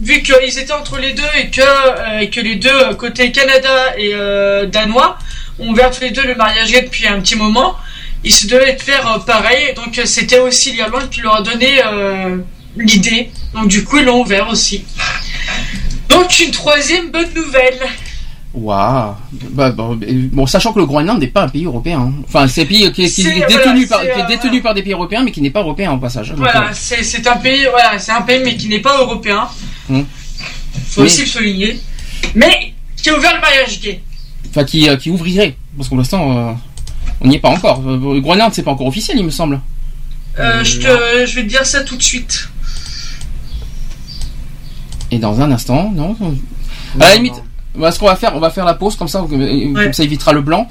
vu 0.00 0.22
qu'ils 0.22 0.58
étaient 0.58 0.72
entre 0.72 0.98
les 0.98 1.12
deux 1.12 1.22
et 1.36 1.50
que, 1.50 1.60
euh, 1.60 2.42
les 2.42 2.56
deux, 2.56 2.68
euh, 2.70 2.94
côté 2.94 3.32
Canada 3.32 3.96
et 3.98 4.10
euh, 4.14 4.66
danois, 4.66 5.18
ont 5.58 5.70
ouvert 5.70 5.90
tous 5.90 6.02
les 6.02 6.10
deux 6.10 6.26
le 6.26 6.34
mariage 6.34 6.70
gay 6.70 6.82
depuis 6.82 7.06
un 7.06 7.20
petit 7.20 7.36
moment, 7.36 7.76
ils 8.24 8.32
se 8.32 8.46
devaient 8.46 8.74
de 8.74 8.82
faire 8.82 9.24
pareil. 9.26 9.74
Donc 9.74 10.00
c'était 10.04 10.38
aussi 10.38 10.72
l'Irlande 10.72 11.08
qui 11.10 11.20
leur 11.20 11.36
a 11.36 11.42
donné 11.42 11.80
l'idée. 12.76 13.30
Donc 13.54 13.68
du 13.68 13.84
coup 13.84 13.98
ils 13.98 14.04
l'ont 14.04 14.20
ouvert 14.20 14.48
aussi. 14.48 14.84
Donc 16.08 16.38
une 16.40 16.50
troisième 16.50 17.10
bonne 17.10 17.32
nouvelle. 17.34 17.78
Waouh. 18.56 19.14
Bah, 19.50 19.70
bon, 19.70 19.98
euh, 20.02 20.28
bon, 20.32 20.46
sachant 20.46 20.72
que 20.72 20.78
le 20.78 20.86
Groenland 20.86 21.20
n'est 21.20 21.26
pas 21.26 21.42
un 21.42 21.48
pays 21.48 21.66
européen. 21.66 22.00
hein. 22.00 22.12
Enfin, 22.26 22.48
c'est 22.48 22.62
un 22.62 22.66
pays 22.66 22.90
qui, 22.90 23.06
qui 23.10 23.20
est 23.20 23.32
voilà, 23.32 23.46
détenu 23.46 23.86
par, 23.86 24.00
c'est, 24.00 24.12
qui 24.14 24.18
est 24.18 24.22
euh, 24.22 24.26
détenu 24.28 24.62
par 24.62 24.72
des 24.74 24.82
pays 24.82 24.92
européens, 24.94 25.22
mais 25.22 25.30
qui 25.30 25.42
n'est 25.42 25.50
pas 25.50 25.60
européen 25.60 25.92
au 25.92 25.98
passage. 25.98 26.30
Donc, 26.30 26.38
Voilà, 26.38 26.68
euh, 26.70 26.72
c'est 26.72 27.26
un 27.26 27.36
pays, 27.36 27.66
voilà, 27.70 27.98
c'est 27.98 28.12
un 28.12 28.22
pays 28.22 28.40
mais 28.42 28.56
qui 28.56 28.68
n'est 28.70 28.80
pas 28.80 28.98
européen. 28.98 29.46
Hmm. 29.90 30.02
Faut 30.88 31.02
Mais- 31.02 31.06
aussi 31.06 31.20
le 31.20 31.26
souligner. 31.26 31.80
Mais 32.34 32.72
qui 32.96 33.10
a 33.10 33.16
ouvert 33.18 33.34
le 33.34 33.40
mariage 33.42 33.78
gay. 33.80 34.00
Enfin, 34.48 34.64
qui, 34.64 34.88
euh, 34.88 34.96
qui 34.96 35.10
ouvrirait. 35.10 35.54
Parce 35.76 35.88
que 35.88 35.90
pour 35.90 35.98
l'instant, 35.98 36.36
euh, 36.48 36.52
on 37.20 37.28
n'y 37.28 37.36
est 37.36 37.40
pas 37.40 37.50
encore. 37.50 37.82
Euh, 37.86 38.14
Le 38.14 38.20
Groenland, 38.20 38.52
c'est 38.54 38.62
pas 38.62 38.70
encore 38.70 38.86
officiel, 38.86 39.18
il 39.18 39.24
me 39.24 39.30
semble. 39.30 39.60
Euh, 40.38 40.64
je, 40.64 40.78
te, 40.78 41.26
je 41.26 41.34
vais 41.34 41.42
te 41.42 41.48
dire 41.48 41.64
ça 41.66 41.82
tout 41.82 41.96
de 41.96 42.02
suite. 42.02 42.48
Et 45.10 45.18
dans 45.18 45.40
un 45.40 45.50
instant, 45.52 45.92
non 45.94 46.16
À 46.98 47.08
la 47.10 47.14
limite, 47.16 47.42
bah, 47.78 47.90
ce 47.92 47.98
qu'on 47.98 48.06
va 48.06 48.16
faire, 48.16 48.32
on 48.34 48.40
va 48.40 48.50
faire 48.50 48.64
la 48.64 48.74
pause 48.74 48.96
comme 48.96 49.08
ça, 49.08 49.20
comme 49.20 49.92
ça 49.92 50.02
évitera 50.04 50.32
le 50.32 50.40
blanc. 50.42 50.68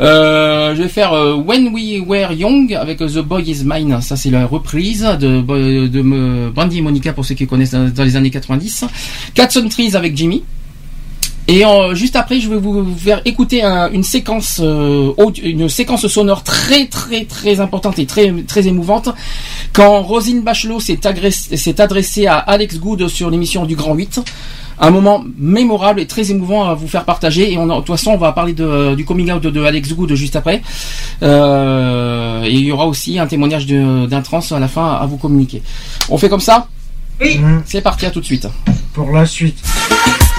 Euh, 0.00 0.74
je 0.74 0.82
vais 0.82 0.88
faire 0.88 1.12
euh, 1.12 1.34
When 1.34 1.68
We 1.68 2.00
Were 2.06 2.32
Young 2.32 2.74
avec 2.74 3.00
euh, 3.00 3.08
The 3.08 3.18
Boy 3.24 3.42
Is 3.50 3.62
Mine. 3.64 4.00
Ça, 4.00 4.16
c'est 4.16 4.30
la 4.30 4.46
reprise 4.46 5.02
de, 5.20 5.40
de, 5.40 5.86
de, 5.86 6.50
Brandy 6.50 6.78
et 6.78 6.82
Monica 6.82 7.12
pour 7.12 7.24
ceux 7.24 7.34
qui 7.34 7.46
connaissent 7.46 7.72
dans, 7.72 8.04
les 8.04 8.16
années 8.16 8.30
90. 8.30 8.84
Cats 9.34 9.48
on 9.56 9.68
Trees 9.68 9.94
avec 9.96 10.16
Jimmy. 10.16 10.42
Et 11.48 11.64
euh, 11.64 11.94
juste 11.94 12.16
après, 12.16 12.40
je 12.40 12.48
vais 12.50 12.56
vous 12.56 12.84
faire 12.96 13.20
écouter 13.24 13.62
un- 13.62 13.88
une 13.92 14.02
séquence, 14.02 14.58
euh, 14.60 15.12
audio- 15.16 15.44
une 15.44 15.68
séquence 15.68 16.04
sonore 16.08 16.42
très 16.42 16.86
très 16.86 17.24
très 17.24 17.60
importante 17.60 18.00
et 18.00 18.06
très 18.06 18.32
très 18.48 18.66
émouvante. 18.66 19.10
Quand 19.72 20.02
Rosine 20.02 20.40
Bachelot 20.42 20.80
s'est 20.80 21.06
adressée 21.78 22.26
à 22.26 22.34
Alex 22.36 22.80
Good 22.80 23.06
sur 23.06 23.30
l'émission 23.30 23.64
du 23.64 23.76
Grand 23.76 23.94
8, 23.94 24.20
un 24.78 24.90
moment 24.90 25.24
mémorable 25.38 26.00
et 26.00 26.06
très 26.06 26.30
émouvant 26.30 26.68
à 26.68 26.74
vous 26.74 26.88
faire 26.88 27.04
partager. 27.04 27.52
Et 27.52 27.58
on, 27.58 27.66
de 27.66 27.74
toute 27.76 27.86
façon, 27.86 28.10
on 28.12 28.16
va 28.18 28.32
parler 28.32 28.52
de, 28.52 28.94
du 28.94 29.04
coming 29.04 29.30
out 29.32 29.42
de, 29.42 29.50
de 29.50 29.62
Alex 29.62 29.92
Good 29.94 30.14
juste 30.14 30.36
après. 30.36 30.62
Euh, 31.22 32.42
et 32.44 32.50
il 32.52 32.60
y 32.64 32.72
aura 32.72 32.86
aussi 32.86 33.18
un 33.18 33.26
témoignage 33.26 33.66
de- 33.66 34.06
d'un 34.06 34.22
trans 34.22 34.40
à 34.50 34.58
la 34.58 34.68
fin 34.68 34.92
à 34.94 35.06
vous 35.06 35.16
communiquer. 35.16 35.62
On 36.08 36.18
fait 36.18 36.28
comme 36.28 36.40
ça 36.40 36.68
Oui. 37.20 37.40
C'est 37.64 37.80
parti, 37.80 38.06
à 38.06 38.10
tout 38.10 38.20
de 38.20 38.26
suite. 38.26 38.46
Pour 38.92 39.10
la 39.12 39.24
suite. 39.26 39.58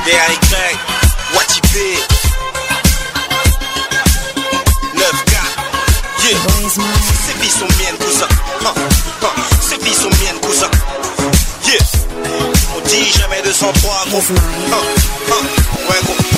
D-A-Y, 0.05 1.35
Watipé 1.35 1.79
9K, 4.95 5.33
Yeah. 6.23 6.37
Ces 6.69 7.41
vies 7.41 7.49
sont 7.49 7.65
miennes, 7.79 7.97
cousin. 7.99 8.27
Ces 9.61 9.77
vies 9.83 9.93
sont 9.93 10.09
miennes, 10.09 10.39
cousin. 10.41 10.67
Jamais 13.05 13.41
203, 13.43 14.05
gros. 14.09 14.19
Hein, 14.19 14.77
hein, 15.29 15.45
Ouais, 15.89 15.95
gros. 16.03 16.36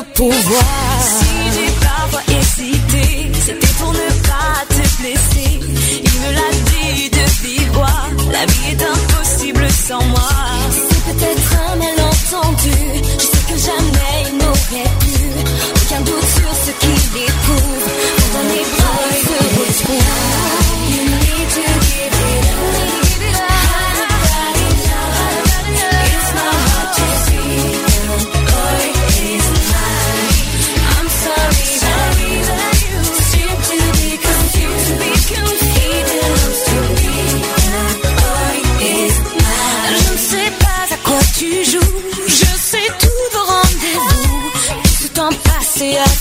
Si 0.00 1.26
j'ai 1.54 1.70
parfois 1.80 2.22
hésité, 2.28 3.30
c'était 3.44 3.74
pour 3.78 3.92
ne 3.92 4.08
pas 4.28 4.64
te 4.68 5.00
blesser. 5.00 5.60
Il 6.04 6.20
me 6.20 6.32
l'a 6.34 6.50
dit 6.70 7.10
de 7.10 7.24
vive 7.42 7.72
voix, 7.72 7.86
la 8.32 8.46
vie 8.46 8.70
est 8.70 8.82
impossible 8.82 9.68
sans 9.70 10.02
moi. 10.06 10.39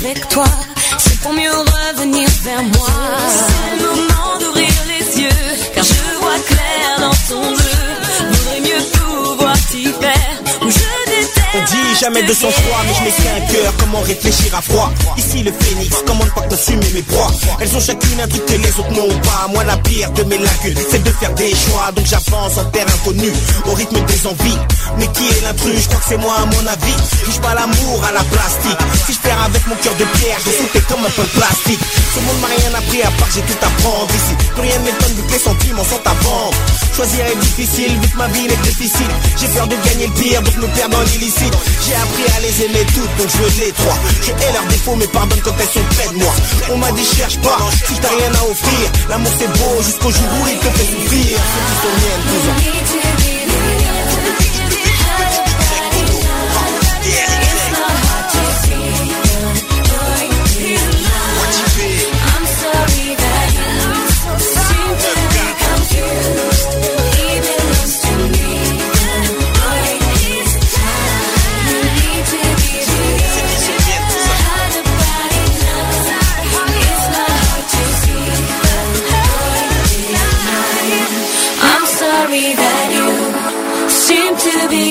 Avec 0.10 0.28
toi, 0.30 0.46
c'est 0.98 1.20
pour 1.22 1.34
mieux 1.34 1.52
revenir 1.52 2.28
vers 2.44 2.64
moi. 2.64 3.89
Jamais 12.00 12.24
de 12.24 12.34
sang 12.34 12.50
froid, 12.50 12.82
mais 12.86 12.94
je 12.94 13.04
n'ai 13.04 13.12
qu'un 13.12 13.54
cœur. 13.54 13.74
Comment 13.80 14.00
réfléchir 14.00 14.56
à 14.56 14.62
froid? 14.62 14.92
Ici 15.18 15.44
le 15.44 15.52
phénix, 15.52 15.96
comment 16.08 16.24
ne 16.24 16.30
pas 16.30 16.48
consumer 16.48 16.88
mes 16.94 17.02
proies? 17.02 17.32
Elles 17.60 17.76
ont 17.76 17.80
chacune 17.80 18.22
un 18.22 18.28
truc 18.28 18.46
que 18.46 18.54
les 18.54 18.70
autres 18.80 18.92
n'ont 18.92 19.20
pas. 19.20 19.48
Moi, 19.50 19.64
la 19.66 19.78
pire 19.78 20.10
de 20.12 20.24
mes 20.24 20.38
lacunes, 20.38 20.80
c'est 20.90 21.04
de 21.04 21.12
faire 21.12 21.34
des 21.34 21.52
choix. 21.52 21.92
Donc 21.96 22.06
j'avance 22.06 22.58
en 22.58 22.66
terre 22.72 22.86
inconnue, 22.88 23.34
au 23.66 23.74
rythme 23.74 24.00
des 24.06 24.28
envies. 24.28 24.60
Mais 24.98 25.08
qui 25.08 25.28
est 25.28 25.42
l'intrus? 25.44 25.84
Je 25.84 25.88
crois 25.90 26.00
que 26.00 26.06
c'est 26.10 26.18
moi, 26.18 26.36
à 26.42 26.46
mon 26.46 26.66
avis. 26.68 27.00
Touche 27.26 27.40
pas 27.40 27.54
l'amour 27.54 28.02
à 28.08 28.12
la 28.14 28.24
plastique. 28.24 28.80
Si 29.06 29.14
je 29.14 29.20
perds 29.20 29.44
avec 29.44 29.68
mon 29.68 29.76
cœur 29.76 29.96
de 29.96 30.06
pierre, 30.20 30.40
je 30.46 30.52
sautais 30.52 30.86
comme 30.88 31.04
un 31.06 31.12
peu 31.12 31.24
de 31.24 31.36
plastique. 31.36 31.84
Ce 32.16 32.20
monde 32.22 32.40
m'a 32.42 32.48
rien 32.48 32.74
appris 32.80 33.02
à 33.04 33.12
part 33.20 33.28
que 33.28 33.36
j'ai 33.36 33.42
tout 33.42 33.60
à 33.62 33.70
prendre 33.82 34.08
ici. 34.16 34.34
Plus 34.56 34.62
rien 34.62 34.80
ne 34.80 34.86
m'étonne 34.86 35.14
vu 35.16 35.24
que 35.24 35.34
les 35.34 35.40
sentiments 35.40 35.84
sont 35.84 36.04
à 36.06 36.14
vendre. 36.24 36.58
Choisir 36.96 37.26
est 37.26 37.40
difficile, 37.40 37.92
vu 38.00 38.08
que 38.08 38.18
ma 38.18 38.28
vie 38.28 38.48
est 38.48 38.62
difficile. 38.64 39.12
J'ai 39.40 39.48
peur 39.48 39.68
de 39.68 39.76
gagner 39.86 40.08
le 40.08 40.14
pire, 40.14 40.42
donc 40.42 40.56
me 40.58 40.68
perdre 40.76 40.98
dans 40.98 41.04
l'illicite. 41.04 41.56
J'ai 41.90 41.96
appris 41.96 42.38
à 42.38 42.40
les 42.42 42.66
aimer 42.66 42.86
toutes, 42.94 43.16
donc 43.18 43.28
je 43.28 43.62
les 43.66 43.72
trois. 43.72 43.98
Je 44.22 44.30
hais 44.30 44.54
leurs 44.54 44.66
défauts, 44.66 44.96
mais 44.96 45.08
pardonne 45.08 45.42
quand 45.42 45.56
elles 45.60 45.70
sont 45.70 45.84
près 45.96 46.08
de 46.14 46.20
moi. 46.20 46.32
On 46.70 46.78
m'a 46.78 46.92
dit 46.92 47.04
cherche 47.04 47.40
pas, 47.40 47.58
si 47.88 47.96
t'as 48.00 48.10
rien 48.10 48.32
à 48.32 48.44
offrir. 48.44 48.92
L'amour 49.10 49.32
c'est 49.40 49.48
beau 49.48 49.82
jusqu'au 49.82 50.12
jour 50.12 50.28
où 50.44 50.48
il 50.48 50.60
te 50.60 50.66
fait 50.66 50.86
souffrir. 50.86 51.40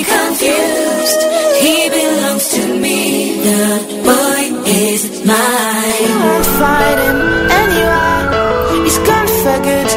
Confused. 0.03 1.21
He 1.63 1.89
belongs 1.89 2.47
to 2.55 2.63
me. 2.83 3.41
The 3.47 3.63
boy 4.07 4.41
is 4.65 5.01
mine. 5.25 6.11
won't 6.23 6.47
find 6.59 6.99
him 7.07 7.19
anywhere. 7.63 8.23
He's 8.85 8.99
gone 9.09 9.29
for 9.41 9.57
good. 9.69 9.89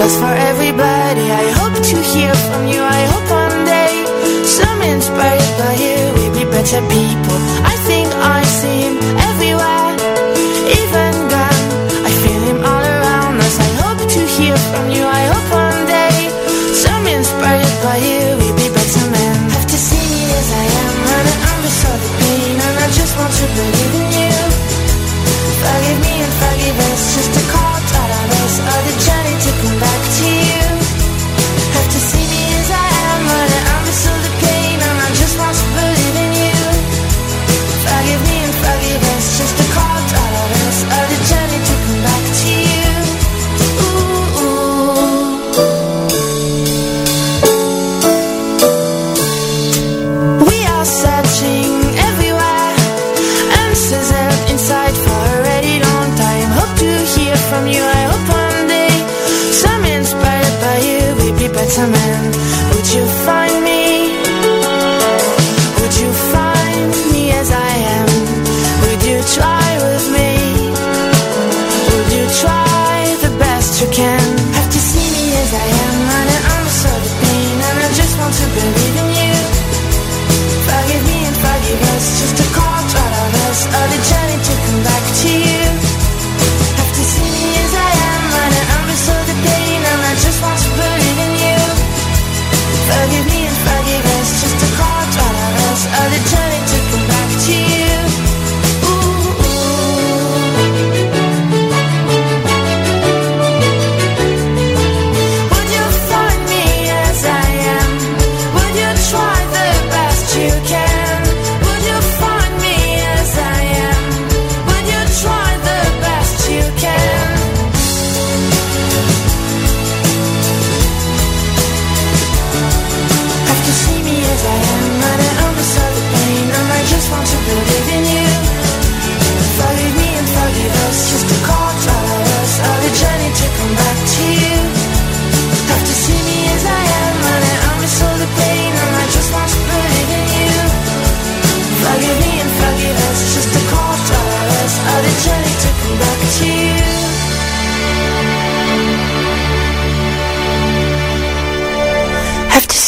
Lost 0.00 0.16
for 0.18 0.34
everybody. 0.50 1.26
I 1.44 1.46
hope 1.60 1.76
to 1.90 1.96
hear 2.12 2.32
from 2.46 2.62
you. 2.72 2.80
I 2.82 3.02
hope 3.12 3.26
one 3.30 3.58
day, 3.64 3.94
some 4.44 4.80
inspired 4.82 5.52
by 5.60 5.74
you, 5.84 5.98
we'll 6.14 6.34
be 6.40 6.44
better 6.56 6.80
people. 6.88 7.38
I 7.72 7.74
think 7.88 8.08
I 8.38 8.40
see 8.58 8.78
him 8.86 8.96
everywhere. 9.30 9.92
Even 10.80 11.09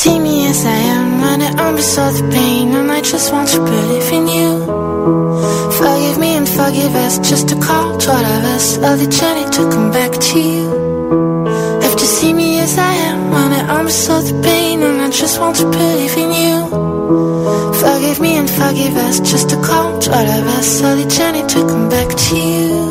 see 0.03 0.19
me 0.19 0.49
as 0.49 0.65
I 0.67 0.81
am, 0.97 1.23
and 1.31 1.41
I 1.45 1.51
understand 1.69 2.17
the 2.17 2.27
pain, 2.35 2.75
and 2.79 2.91
I 2.91 3.01
just 3.13 3.33
want 3.33 3.49
to 3.55 3.59
believe 3.59 4.11
in 4.19 4.27
you. 4.37 4.51
Forgive 5.79 6.19
me 6.19 6.31
and 6.39 6.49
forgive 6.49 6.95
us, 7.07 7.15
just 7.31 7.53
a 7.53 7.59
call, 7.67 7.99
drive 7.99 8.45
us 8.57 8.67
on 8.79 8.99
the 9.03 9.09
journey 9.19 9.47
to 9.57 9.63
come 9.75 9.91
back 9.99 10.13
to 10.29 10.37
you. 10.51 10.65
Have 11.85 11.97
to 12.03 12.07
see 12.17 12.33
me 12.33 12.59
as 12.59 12.77
I 12.91 12.95
am, 13.11 13.21
and 13.43 13.55
I 13.61 13.63
understand 13.79 14.27
the 14.27 14.37
pain, 14.43 14.83
and 14.83 15.01
I 15.07 15.09
just 15.11 15.39
want 15.41 15.55
to 15.63 15.67
believe 15.71 16.17
in 16.25 16.31
you. 16.43 16.57
Forgive 17.83 18.19
me 18.27 18.33
and 18.41 18.51
forgive 18.51 18.97
us, 19.07 19.21
just 19.21 19.53
a 19.53 19.59
call, 19.69 20.01
drive 20.01 20.47
us 20.59 20.83
on 20.83 20.99
the 21.01 21.07
journey 21.17 21.45
to 21.55 21.59
come 21.71 21.89
back 21.89 22.09
to 22.25 22.37
you. 22.37 22.82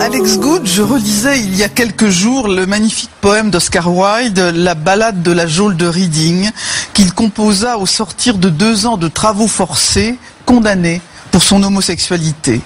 Alex 0.00 0.38
Good, 0.38 0.66
je 0.66 0.82
relisais 0.82 1.40
il 1.40 1.56
y 1.56 1.62
a 1.62 1.68
quelques 1.68 2.08
jours 2.08 2.48
le 2.48 2.66
magnifique 2.66 3.10
poème 3.20 3.50
d'Oscar 3.50 3.92
Wilde, 3.92 4.52
La 4.54 4.74
balade 4.74 5.22
de 5.22 5.32
la 5.32 5.46
geôle 5.46 5.76
de 5.76 5.86
Reading, 5.86 6.50
qu'il 6.92 7.12
composa 7.12 7.78
au 7.78 7.86
sortir 7.86 8.38
de 8.38 8.50
deux 8.50 8.86
ans 8.86 8.98
de 8.98 9.08
travaux 9.08 9.48
forcés, 9.48 10.18
condamné 10.44 11.00
pour 11.32 11.42
son 11.42 11.62
homosexualité. 11.62 12.60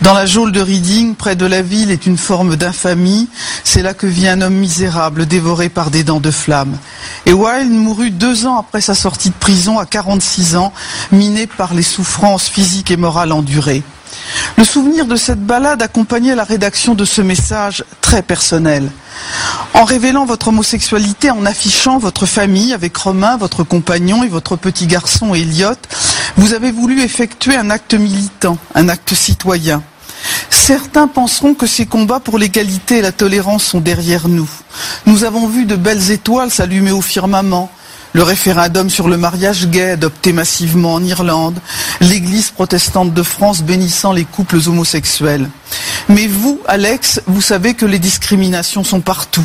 Dans 0.00 0.14
la 0.14 0.26
geôle 0.26 0.52
de 0.52 0.60
Reading, 0.60 1.14
près 1.14 1.36
de 1.36 1.46
la 1.46 1.62
ville, 1.62 1.90
est 1.90 2.06
une 2.06 2.18
forme 2.18 2.56
d'infamie. 2.56 3.28
C'est 3.62 3.82
là 3.82 3.94
que 3.94 4.06
vit 4.06 4.28
un 4.28 4.40
homme 4.42 4.54
misérable, 4.54 5.26
dévoré 5.26 5.68
par 5.68 5.90
des 5.90 6.04
dents 6.04 6.20
de 6.20 6.30
flamme. 6.30 6.76
Et 7.24 7.32
Wilde 7.32 7.72
mourut 7.72 8.10
deux 8.10 8.46
ans 8.46 8.58
après 8.58 8.80
sa 8.80 8.94
sortie 8.94 9.30
de 9.30 9.34
prison, 9.34 9.78
à 9.78 9.86
46 9.86 10.56
ans, 10.56 10.72
miné 11.12 11.46
par 11.46 11.72
les 11.72 11.82
souffrances 11.82 12.48
physiques 12.48 12.90
et 12.90 12.96
morales 12.96 13.32
endurées. 13.32 13.82
Le 14.56 14.64
souvenir 14.64 15.06
de 15.06 15.16
cette 15.16 15.44
balade 15.44 15.82
accompagnait 15.82 16.34
la 16.34 16.44
rédaction 16.44 16.94
de 16.94 17.04
ce 17.04 17.22
message 17.22 17.84
très 18.00 18.22
personnel. 18.22 18.90
En 19.74 19.84
révélant 19.84 20.24
votre 20.24 20.48
homosexualité, 20.48 21.30
en 21.30 21.44
affichant 21.46 21.98
votre 21.98 22.26
famille 22.26 22.72
avec 22.72 22.96
Romain, 22.96 23.36
votre 23.36 23.64
compagnon 23.64 24.22
et 24.22 24.28
votre 24.28 24.56
petit 24.56 24.86
garçon 24.86 25.34
Elliot, 25.34 25.74
vous 26.36 26.54
avez 26.54 26.72
voulu 26.72 27.02
effectuer 27.02 27.56
un 27.56 27.70
acte 27.70 27.94
militant, 27.94 28.58
un 28.74 28.88
acte 28.88 29.14
citoyen. 29.14 29.82
Certains 30.50 31.08
penseront 31.08 31.54
que 31.54 31.66
ces 31.66 31.86
combats 31.86 32.20
pour 32.20 32.38
l'égalité 32.38 32.98
et 32.98 33.02
la 33.02 33.12
tolérance 33.12 33.64
sont 33.64 33.80
derrière 33.80 34.28
nous. 34.28 34.48
Nous 35.06 35.24
avons 35.24 35.46
vu 35.46 35.66
de 35.66 35.76
belles 35.76 36.10
étoiles 36.10 36.50
s'allumer 36.50 36.92
au 36.92 37.02
firmament, 37.02 37.70
le 38.14 38.22
référendum 38.22 38.88
sur 38.88 39.08
le 39.08 39.16
mariage 39.16 39.66
gay 39.66 39.90
adopté 39.90 40.32
massivement 40.32 40.94
en 40.94 41.04
Irlande, 41.04 41.58
l'Église 42.00 42.50
protestante 42.50 43.12
de 43.12 43.22
France 43.22 43.62
bénissant 43.62 44.12
les 44.12 44.24
couples 44.24 44.60
homosexuels. 44.66 45.50
Mais 46.08 46.28
vous, 46.28 46.60
Alex, 46.66 47.20
vous 47.26 47.42
savez 47.42 47.74
que 47.74 47.84
les 47.84 47.98
discriminations 47.98 48.84
sont 48.84 49.00
partout. 49.00 49.44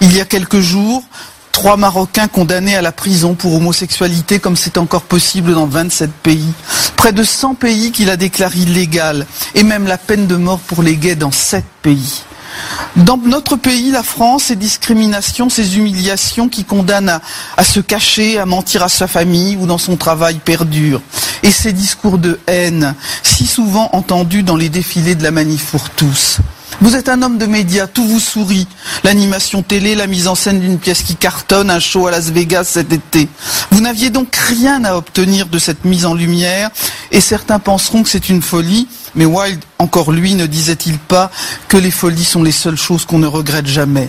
Il 0.00 0.14
y 0.16 0.20
a 0.20 0.24
quelques 0.24 0.58
jours, 0.60 1.04
trois 1.52 1.76
Marocains 1.76 2.26
condamnés 2.26 2.76
à 2.76 2.82
la 2.82 2.92
prison 2.92 3.34
pour 3.34 3.54
homosexualité 3.54 4.40
comme 4.40 4.56
c'est 4.56 4.78
encore 4.78 5.02
possible 5.02 5.54
dans 5.54 5.66
27 5.66 6.10
pays. 6.10 6.52
Près 6.96 7.12
de 7.12 7.22
100 7.22 7.54
pays 7.54 7.92
qu'il 7.92 8.10
a 8.10 8.16
déclaré 8.16 8.58
illégal 8.58 9.26
et 9.54 9.62
même 9.62 9.86
la 9.86 9.98
peine 9.98 10.26
de 10.26 10.36
mort 10.36 10.58
pour 10.58 10.82
les 10.82 10.96
gays 10.96 11.14
dans 11.14 11.30
7 11.30 11.64
pays. 11.82 12.24
Dans 12.96 13.16
notre 13.16 13.56
pays, 13.56 13.90
la 13.90 14.02
France, 14.02 14.44
ces 14.44 14.56
discriminations, 14.56 15.48
ces 15.48 15.76
humiliations 15.76 16.48
qui 16.48 16.64
condamnent 16.64 17.20
à, 17.56 17.64
se 17.64 17.80
cacher, 17.80 18.38
à 18.38 18.46
mentir 18.46 18.82
à 18.82 18.88
sa 18.88 19.06
famille 19.06 19.56
ou 19.56 19.66
dans 19.66 19.78
son 19.78 19.96
travail 19.96 20.40
perdurent. 20.44 21.02
Et 21.42 21.52
ces 21.52 21.72
discours 21.72 22.18
de 22.18 22.40
haine, 22.46 22.94
si 23.22 23.46
souvent 23.46 23.90
entendus 23.92 24.42
dans 24.42 24.56
les 24.56 24.68
défilés 24.68 25.14
de 25.14 25.22
la 25.22 25.30
manif 25.30 25.66
pour 25.70 25.90
tous. 25.90 26.38
Vous 26.80 26.94
êtes 26.94 27.08
un 27.08 27.22
homme 27.22 27.38
de 27.38 27.46
médias, 27.46 27.88
tout 27.88 28.06
vous 28.06 28.20
sourit. 28.20 28.68
L'animation 29.02 29.62
télé, 29.62 29.96
la 29.96 30.06
mise 30.06 30.28
en 30.28 30.36
scène 30.36 30.60
d'une 30.60 30.78
pièce 30.78 31.02
qui 31.02 31.16
cartonne, 31.16 31.70
un 31.70 31.80
show 31.80 32.06
à 32.06 32.12
Las 32.12 32.30
Vegas 32.30 32.64
cet 32.64 32.92
été. 32.92 33.28
Vous 33.72 33.80
n'aviez 33.80 34.10
donc 34.10 34.36
rien 34.36 34.84
à 34.84 34.94
obtenir 34.94 35.46
de 35.46 35.58
cette 35.58 35.84
mise 35.84 36.06
en 36.06 36.14
lumière, 36.14 36.70
et 37.10 37.20
certains 37.20 37.58
penseront 37.58 38.04
que 38.04 38.08
c'est 38.08 38.28
une 38.28 38.42
folie, 38.42 38.86
mais 39.16 39.24
Wilde, 39.24 39.64
encore 39.80 40.12
lui, 40.12 40.34
ne 40.34 40.46
disait-il 40.46 40.98
pas 40.98 41.32
que 41.66 41.76
les 41.76 41.90
folies 41.90 42.24
sont 42.24 42.44
les 42.44 42.52
seules 42.52 42.78
choses 42.78 43.04
qu'on 43.04 43.18
ne 43.18 43.26
regrette 43.26 43.66
jamais 43.66 44.08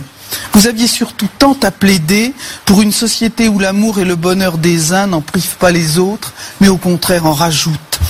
vous 0.52 0.66
aviez 0.66 0.86
surtout 0.86 1.28
tant 1.38 1.56
à 1.62 1.70
plaider 1.70 2.32
pour 2.64 2.82
une 2.82 2.92
société 2.92 3.48
où 3.48 3.58
l'amour 3.58 3.98
et 3.98 4.04
le 4.04 4.16
bonheur 4.16 4.58
des 4.58 4.92
uns 4.92 5.08
n'en 5.08 5.20
privent 5.20 5.56
pas 5.56 5.70
les 5.70 5.98
autres, 5.98 6.32
mais 6.60 6.68
au 6.68 6.76
contraire 6.76 7.26
en 7.26 7.32
rajoutent. 7.32 8.00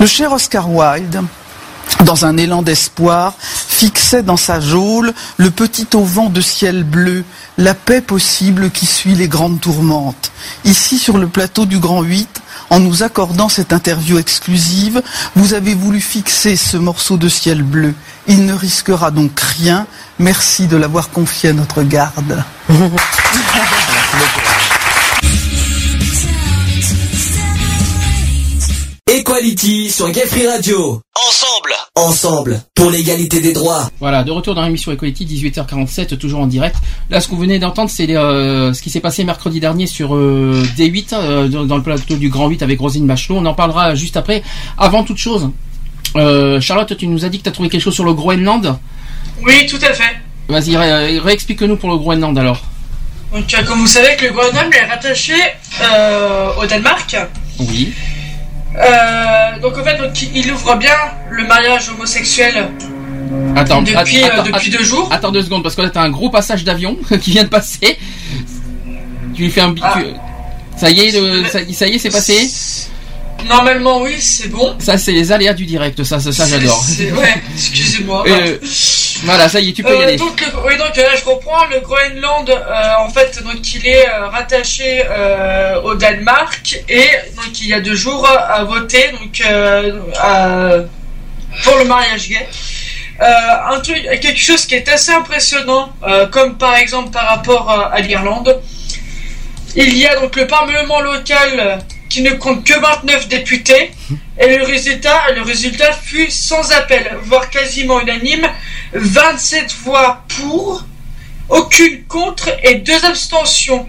Le 0.00 0.06
cher 0.06 0.32
Oscar 0.32 0.70
Wilde, 0.70 1.22
dans 2.04 2.24
un 2.24 2.36
élan 2.36 2.62
d'espoir, 2.62 3.34
fixait 3.38 4.22
dans 4.22 4.36
sa 4.36 4.60
geôle 4.60 5.12
le 5.36 5.50
petit 5.50 5.86
auvent 5.94 6.32
de 6.32 6.40
ciel 6.40 6.84
bleu, 6.84 7.24
la 7.56 7.74
paix 7.74 8.00
possible 8.00 8.70
qui 8.70 8.86
suit 8.86 9.14
les 9.14 9.28
grandes 9.28 9.60
tourmentes. 9.60 10.32
Ici, 10.64 10.98
sur 10.98 11.18
le 11.18 11.28
plateau 11.28 11.66
du 11.66 11.78
Grand 11.78 12.02
8, 12.02 12.40
en 12.70 12.80
nous 12.80 13.02
accordant 13.02 13.48
cette 13.48 13.72
interview 13.72 14.18
exclusive, 14.18 15.02
vous 15.36 15.54
avez 15.54 15.74
voulu 15.74 16.00
fixer 16.00 16.56
ce 16.56 16.76
morceau 16.76 17.16
de 17.16 17.28
ciel 17.28 17.62
bleu. 17.62 17.94
Il 18.26 18.44
ne 18.44 18.54
risquera 18.54 19.10
donc 19.10 19.38
rien. 19.40 19.86
Merci 20.18 20.66
de 20.66 20.76
l'avoir 20.76 21.10
confié 21.10 21.50
à 21.50 21.52
notre 21.52 21.82
garde. 21.82 22.42
Equality 29.38 29.88
sur 29.88 30.10
Gay 30.10 30.26
Free 30.26 30.48
Radio. 30.48 31.00
Ensemble 31.14 31.72
Ensemble, 31.94 32.60
pour 32.74 32.90
l'égalité 32.90 33.40
des 33.40 33.52
droits. 33.52 33.88
Voilà, 34.00 34.24
de 34.24 34.32
retour 34.32 34.56
dans 34.56 34.62
l'émission 34.64 34.90
Equality, 34.90 35.26
18h47, 35.26 36.16
toujours 36.16 36.40
en 36.40 36.48
direct. 36.48 36.74
Là, 37.08 37.20
ce 37.20 37.28
que 37.28 37.36
vous 37.36 37.42
venez 37.42 37.60
d'entendre, 37.60 37.88
c'est 37.88 38.10
euh, 38.16 38.72
ce 38.74 38.82
qui 38.82 38.90
s'est 38.90 38.98
passé 38.98 39.22
mercredi 39.22 39.60
dernier 39.60 39.86
sur 39.86 40.16
euh, 40.16 40.64
D8, 40.76 41.06
euh, 41.12 41.46
dans, 41.46 41.76
le 41.76 41.82
plateau 41.84 42.16
du 42.16 42.28
Grand 42.30 42.48
8 42.48 42.64
avec 42.64 42.80
Rosine 42.80 43.06
Bachelot. 43.06 43.36
On 43.36 43.46
en 43.46 43.54
parlera 43.54 43.94
juste 43.94 44.16
après. 44.16 44.42
Avant 44.76 45.04
toute 45.04 45.18
chose, 45.18 45.50
euh, 46.16 46.60
Charlotte, 46.60 46.96
tu 46.96 47.06
nous 47.06 47.24
as 47.24 47.28
dit 47.28 47.38
que 47.38 47.44
tu 47.44 47.48
as 47.48 47.52
trouvé 47.52 47.68
quelque 47.68 47.82
chose 47.82 47.94
sur 47.94 48.04
le 48.04 48.14
Groenland 48.14 48.76
Oui, 49.44 49.66
tout 49.66 49.78
à 49.82 49.92
fait. 49.92 50.16
Vas-y, 50.48 50.76
ré- 50.76 51.20
réexplique-nous 51.20 51.76
pour 51.76 51.90
le 51.90 51.96
Groenland 51.96 52.36
alors. 52.36 52.60
Donc, 53.32 53.44
comme 53.68 53.78
vous 53.78 53.86
savez, 53.86 54.16
que 54.16 54.24
le 54.24 54.32
Groenland 54.32 54.72
est 54.74 54.86
rattaché 54.86 55.34
euh, 55.80 56.50
au 56.60 56.66
Danemark. 56.66 57.16
Oui. 57.60 57.92
Euh, 58.76 59.58
donc 59.60 59.76
en 59.78 59.84
fait, 59.84 59.96
donc, 59.96 60.10
il 60.34 60.52
ouvre 60.52 60.76
bien 60.76 60.92
le 61.30 61.46
mariage 61.46 61.88
homosexuel 61.88 62.68
Attends, 63.56 63.82
depuis, 63.82 64.22
euh, 64.22 64.42
depuis 64.42 64.70
deux 64.70 64.82
jours. 64.84 65.08
Attends 65.12 65.32
deux 65.32 65.42
secondes, 65.42 65.62
parce 65.62 65.74
que 65.74 65.82
là, 65.82 65.90
t'as 65.90 66.02
un 66.02 66.10
gros 66.10 66.30
passage 66.30 66.64
d'avion 66.64 66.96
qui 67.20 67.32
vient 67.32 67.44
de 67.44 67.48
passer. 67.48 67.98
Tu 69.34 69.42
lui 69.42 69.50
fais 69.50 69.60
un... 69.62 69.74
Ah. 69.82 69.98
tu- 69.98 70.80
Ça 70.80 70.90
y 70.90 71.00
est, 71.00 71.20
le- 71.20 71.44
ça, 71.46 71.58
ça 71.72 71.86
y 71.88 71.94
est, 71.94 71.98
c'est 71.98 72.10
passé? 72.10 72.48
Normalement, 73.48 74.00
oui, 74.02 74.16
c'est 74.20 74.48
bon. 74.48 74.74
Ça, 74.78 74.98
c'est 74.98 75.12
les 75.12 75.30
aléas 75.32 75.52
du 75.54 75.64
direct, 75.66 76.02
ça, 76.04 76.18
ça, 76.20 76.32
ça 76.32 76.46
j'adore. 76.46 76.84
Ouais, 76.98 77.34
excusez-moi. 77.54 78.24
Euh, 78.28 78.58
voilà, 79.24 79.48
ça 79.48 79.60
y 79.60 79.70
est, 79.70 79.72
tu 79.72 79.82
peux 79.82 79.90
y 79.94 80.00
Euh, 80.00 80.02
aller. 80.04 80.16
donc, 80.16 80.40
le- 80.40 80.46
oui, 80.66 80.76
donc 80.76 80.96
euh, 80.96 81.02
là, 81.02 81.16
je 81.16 81.24
reprends. 81.24 81.64
Le 81.66 81.80
Groenland, 81.80 82.48
euh, 82.50 82.88
en 83.00 83.08
fait, 83.10 83.42
donc 83.42 83.74
il 83.74 83.86
est 83.86 84.08
euh, 84.08 84.28
rattaché 84.28 85.02
euh, 85.10 85.80
au 85.82 85.94
Danemark 85.94 86.78
et 86.88 87.08
donc 87.36 87.60
il 87.60 87.68
y 87.68 87.74
a 87.74 87.80
deux 87.80 87.94
jours 87.94 88.28
à 88.28 88.62
voter 88.64 89.10
donc 89.12 89.40
euh, 89.44 90.00
à- 90.20 90.76
pour 91.64 91.76
le 91.78 91.84
mariage 91.84 92.28
gay. 92.28 92.46
Euh, 93.20 93.24
un 93.74 93.80
truc, 93.80 94.02
quelque 94.20 94.38
chose 94.38 94.64
qui 94.66 94.76
est 94.76 94.88
assez 94.88 95.10
impressionnant, 95.12 95.90
euh, 96.06 96.26
comme 96.28 96.56
par 96.56 96.76
exemple 96.76 97.10
par 97.10 97.26
rapport 97.28 97.70
euh, 97.70 97.96
à 97.96 98.00
l'Irlande. 98.00 98.60
Il 99.74 99.96
y 99.98 100.06
a 100.06 100.14
donc 100.20 100.34
le 100.36 100.46
Parlement 100.46 101.00
local 101.00 101.50
euh, 101.58 101.76
qui 102.08 102.22
ne 102.22 102.32
compte 102.32 102.64
que 102.64 102.78
29 102.78 103.28
députés 103.28 103.92
et 104.38 104.56
le 104.56 104.64
résultat, 104.64 105.32
le 105.34 105.42
résultat 105.42 105.92
fut 105.92 106.30
sans 106.30 106.70
appel, 106.72 107.16
voire 107.24 107.50
quasiment 107.50 108.00
unanime, 108.00 108.46
27 108.94 109.74
voix 109.84 110.22
pour, 110.28 110.84
aucune 111.48 112.04
contre 112.04 112.48
et 112.62 112.76
deux 112.76 113.04
abstentions. 113.04 113.86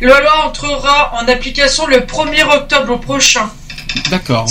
La 0.00 0.20
loi 0.20 0.46
entrera 0.46 1.12
en 1.14 1.28
application 1.28 1.86
le 1.86 1.98
1er 2.00 2.44
octobre 2.56 2.98
prochain. 3.00 3.50
D'accord, 4.10 4.48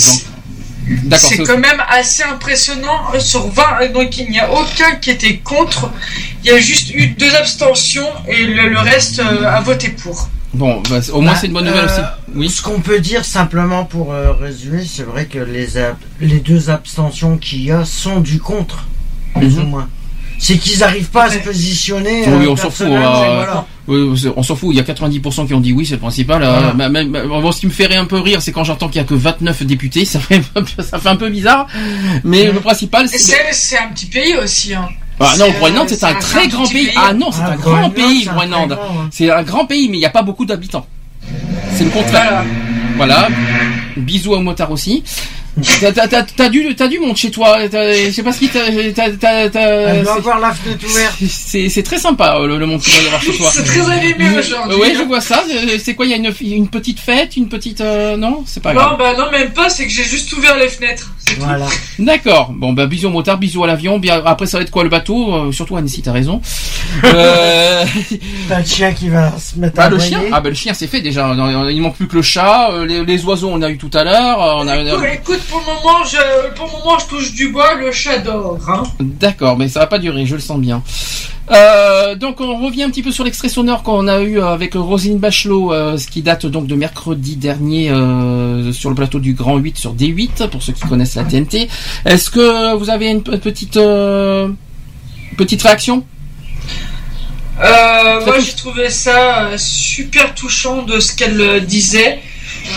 C'est 1.18 1.38
quand 1.44 1.58
même 1.58 1.82
assez 1.88 2.22
impressionnant. 2.22 3.12
euh, 3.14 3.20
Sur 3.20 3.48
20, 3.48 3.62
euh, 3.82 3.88
donc 3.92 4.16
il 4.18 4.30
n'y 4.30 4.40
a 4.40 4.50
aucun 4.52 4.96
qui 4.96 5.10
était 5.10 5.36
contre. 5.38 5.90
Il 6.42 6.50
y 6.50 6.54
a 6.54 6.58
juste 6.58 6.90
eu 6.90 7.08
deux 7.08 7.34
abstentions 7.34 8.08
et 8.28 8.44
le, 8.44 8.68
le 8.68 8.78
reste 8.78 9.18
euh, 9.20 9.44
a 9.46 9.60
voté 9.60 9.88
pour. 9.90 10.28
Bon, 10.54 10.82
bah, 10.88 11.00
au 11.12 11.20
moins 11.20 11.32
Bah, 11.32 11.38
c'est 11.40 11.46
une 11.48 11.52
bonne 11.52 11.64
nouvelle 11.66 11.84
euh, 11.84 11.92
aussi. 11.92 12.00
Oui. 12.34 12.48
Ce 12.50 12.62
qu'on 12.62 12.80
peut 12.80 13.00
dire 13.00 13.24
simplement 13.24 13.84
pour 13.84 14.12
euh, 14.12 14.32
résumer, 14.32 14.84
c'est 14.88 15.02
vrai 15.02 15.26
que 15.26 15.38
les, 15.38 15.76
ab- 15.76 15.96
les 16.20 16.38
deux 16.40 16.70
abstentions 16.70 17.36
qu'il 17.38 17.62
y 17.64 17.70
a 17.72 17.84
sont 17.84 18.20
du 18.20 18.38
contre, 18.38 18.84
plus 19.36 19.56
Mhm. 19.56 19.62
ou 19.64 19.66
moins. 19.66 19.88
C'est 20.38 20.58
qu'ils 20.58 20.80
n'arrivent 20.80 21.10
pas 21.10 21.24
à 21.24 21.30
se 21.30 21.38
positionner. 21.38 22.24
Oui, 22.26 22.44
euh, 22.46 22.50
on 22.50 22.56
s'en 22.56 22.70
fout. 22.70 22.86
voilà. 22.88 23.64
on 23.88 24.42
s'en 24.42 24.56
fout. 24.56 24.70
Il 24.72 24.76
y 24.76 24.80
a 24.80 24.82
90% 24.82 25.46
qui 25.46 25.54
ont 25.54 25.60
dit 25.60 25.72
oui, 25.72 25.86
c'est 25.86 25.94
le 25.94 26.00
principal. 26.00 26.42
Voilà. 26.42 26.72
bah, 26.72 26.88
même- 26.88 27.12
bon, 27.12 27.52
ce 27.52 27.60
qui 27.60 27.66
me 27.66 27.70
fait 27.72 27.94
un 27.94 28.04
peu 28.04 28.18
rire, 28.18 28.42
c'est 28.42 28.50
quand 28.52 28.64
j'entends 28.64 28.88
qu'il 28.88 29.00
y 29.00 29.04
a 29.04 29.06
que 29.06 29.14
29 29.14 29.62
députés. 29.64 30.04
Ça 30.14 30.18
fait, 30.20 30.42
un 30.56 30.62
peu- 30.62 30.82
ça 30.82 30.98
fait 30.98 31.08
un 31.08 31.16
peu 31.16 31.30
bizarre. 31.30 31.66
Mais 32.24 32.50
le 32.50 32.60
principal. 32.60 33.08
C'est 33.08 33.18
c'est 33.52 33.78
un 33.78 33.88
petit 33.94 34.06
pays 34.06 34.34
aussi. 34.42 34.74
Hein. 34.74 34.88
Ah 35.20 35.34
non, 35.38 35.44
C'est, 35.46 35.52
Groenland, 35.58 35.88
c'est 35.88 36.04
un 36.04 36.14
très 36.14 36.48
grand 36.48 36.64
pays. 36.66 36.86
pays. 36.86 36.94
Ah 36.96 37.12
non, 37.12 37.30
c'est 37.30 37.42
Ah, 37.44 37.52
un 37.52 37.56
grand 37.56 37.90
pays, 37.90 38.22
c'est 38.24 38.30
un 38.30 38.32
Groenland. 38.34 38.72
hein. 38.72 39.08
C'est 39.12 39.30
un 39.30 39.42
grand 39.42 39.64
pays, 39.66 39.88
mais 39.88 39.96
il 39.96 40.00
n'y 40.00 40.06
a 40.06 40.10
pas 40.10 40.22
beaucoup 40.22 40.44
d'habitants. 40.44 40.86
C'est 41.74 41.84
le 41.84 41.90
contraire. 41.90 42.44
Voilà. 42.96 43.28
Bisous 43.96 44.32
aux 44.32 44.40
motards 44.40 44.70
aussi. 44.72 45.02
T'as- 45.80 45.92
t'as- 45.92 46.24
t'as 46.24 46.48
dû, 46.48 46.64
monter 47.00 47.14
chez 47.14 47.30
toi. 47.30 47.58
Je 47.62 48.10
sais 48.10 48.24
pas 48.24 48.32
ce 48.32 48.40
qui 48.40 48.48
t'a. 48.48 48.58
t'as- 48.92 49.10
t'as- 49.12 49.48
t'as- 49.50 49.60
Elle 49.60 50.02
doit 50.02 50.14
avoir 50.16 50.40
la 50.40 50.52
fenêtre 50.52 50.84
ouverte. 50.84 51.14
C'est 51.28 51.68
c'est 51.68 51.84
très 51.84 51.98
sympa 51.98 52.38
euh, 52.40 52.48
le, 52.48 52.58
le 52.58 52.66
monde 52.66 52.80
qu'il 52.80 52.92
doit 52.92 53.02
y 53.02 53.06
avoir 53.06 53.22
chez 53.22 53.32
toi. 53.36 53.50
C'est 53.52 53.62
très 53.62 53.88
animé 53.88 54.36
aujourd'hui. 54.36 54.76
Oui, 54.80 54.94
je 54.98 55.02
vois 55.04 55.20
ça. 55.20 55.44
C'est 55.78 55.94
quoi 55.94 56.06
Il 56.06 56.10
y 56.10 56.14
a 56.14 56.16
une, 56.16 56.32
une 56.40 56.66
petite 56.68 56.98
fête, 56.98 57.36
une 57.36 57.48
petite 57.48 57.80
euh, 57.82 58.16
non? 58.16 58.42
C'est 58.46 58.60
pas 58.64 58.72
Non, 58.74 58.80
grave. 58.80 58.98
bah 58.98 59.14
non, 59.16 59.30
même 59.30 59.52
pas, 59.52 59.70
c'est 59.70 59.84
que 59.86 59.92
j'ai 59.92 60.02
juste 60.02 60.32
ouvert 60.32 60.56
les 60.58 60.68
fenêtres. 60.68 61.12
Voilà. 61.38 61.66
D'accord. 62.00 62.52
Bon 62.52 62.72
bah 62.72 62.86
bisous 62.86 63.06
au 63.06 63.10
motard, 63.12 63.38
bisous 63.38 63.62
à 63.62 63.68
l'avion. 63.68 63.98
Bien 64.00 64.22
après 64.26 64.46
ça 64.46 64.58
va 64.58 64.64
être 64.64 64.70
quoi 64.72 64.82
le 64.82 64.90
bateau? 64.90 65.32
Euh, 65.34 65.52
Surtout 65.52 65.76
Annecy, 65.76 66.02
t'as 66.02 66.10
raison. 66.12 66.40
Euh, 67.04 67.84
T'as 68.48 68.60
le 68.60 68.64
chien 68.64 68.92
qui 68.92 69.08
va 69.08 69.32
se 69.38 69.58
mettre 69.58 69.74
bah, 69.76 69.84
à 69.84 69.90
le 69.90 69.98
chien. 69.98 70.20
Ah 70.32 70.40
bah 70.40 70.48
le 70.48 70.54
chien 70.54 70.74
c'est 70.74 70.86
fait 70.86 71.00
déjà. 71.00 71.34
Il 71.70 71.80
manque 71.80 71.96
plus 71.96 72.06
que 72.08 72.16
le 72.16 72.22
chat. 72.22 72.70
Euh, 72.72 72.86
Les, 72.86 73.04
les 73.04 73.24
oiseaux 73.24 73.50
on 73.52 73.60
a 73.62 73.70
eu 73.70 73.78
tout 73.78 73.83
à 73.92 74.04
l'heure. 74.04 74.42
Euh, 74.42 74.54
On 74.58 74.68
a. 74.68 74.76
Écoute, 74.78 75.04
écoute, 75.12 75.40
pour 75.48 75.60
le 75.60 75.66
moment, 75.66 76.04
je, 76.04 76.54
pour 76.54 76.66
le 76.66 76.72
moment, 76.72 76.98
je 76.98 77.06
touche 77.06 77.32
du 77.32 77.48
bois, 77.48 77.74
le 77.74 77.92
chat 77.92 78.18
dort. 78.18 78.58
Hein. 78.68 78.82
D'accord, 79.00 79.56
mais 79.56 79.68
ça 79.68 79.80
va 79.80 79.86
pas 79.86 79.98
durer, 79.98 80.26
je 80.26 80.34
le 80.34 80.40
sens 80.40 80.58
bien. 80.58 80.82
Euh, 81.50 82.14
donc 82.14 82.40
on 82.40 82.64
revient 82.64 82.84
un 82.84 82.90
petit 82.90 83.02
peu 83.02 83.12
sur 83.12 83.22
l'extrait 83.22 83.50
sonore 83.50 83.82
qu'on 83.82 84.08
a 84.08 84.22
eu 84.22 84.40
avec 84.40 84.72
Rosine 84.74 85.18
Bachelot, 85.18 85.74
euh, 85.74 85.98
ce 85.98 86.06
qui 86.06 86.22
date 86.22 86.46
donc 86.46 86.66
de 86.66 86.74
mercredi 86.74 87.36
dernier 87.36 87.90
euh, 87.90 88.72
sur 88.72 88.88
le 88.88 88.96
plateau 88.96 89.18
du 89.18 89.34
Grand 89.34 89.58
8 89.58 89.76
sur 89.76 89.94
D8, 89.94 90.48
pour 90.48 90.62
ceux 90.62 90.72
qui 90.72 90.80
connaissent 90.88 91.16
la 91.16 91.24
TNT. 91.24 91.68
Est-ce 92.06 92.30
que 92.30 92.74
vous 92.76 92.88
avez 92.88 93.10
une 93.10 93.22
petite 93.22 93.76
euh, 93.76 94.48
petite 95.36 95.62
réaction? 95.62 96.04
Euh, 97.60 98.24
moi, 98.24 98.38
j'ai 98.40 98.52
trouvé 98.54 98.90
ça 98.90 99.44
euh, 99.44 99.56
super 99.58 100.34
touchant 100.34 100.82
de 100.82 100.98
ce 100.98 101.14
qu'elle 101.14 101.40
euh, 101.40 101.60
disait. 101.60 102.20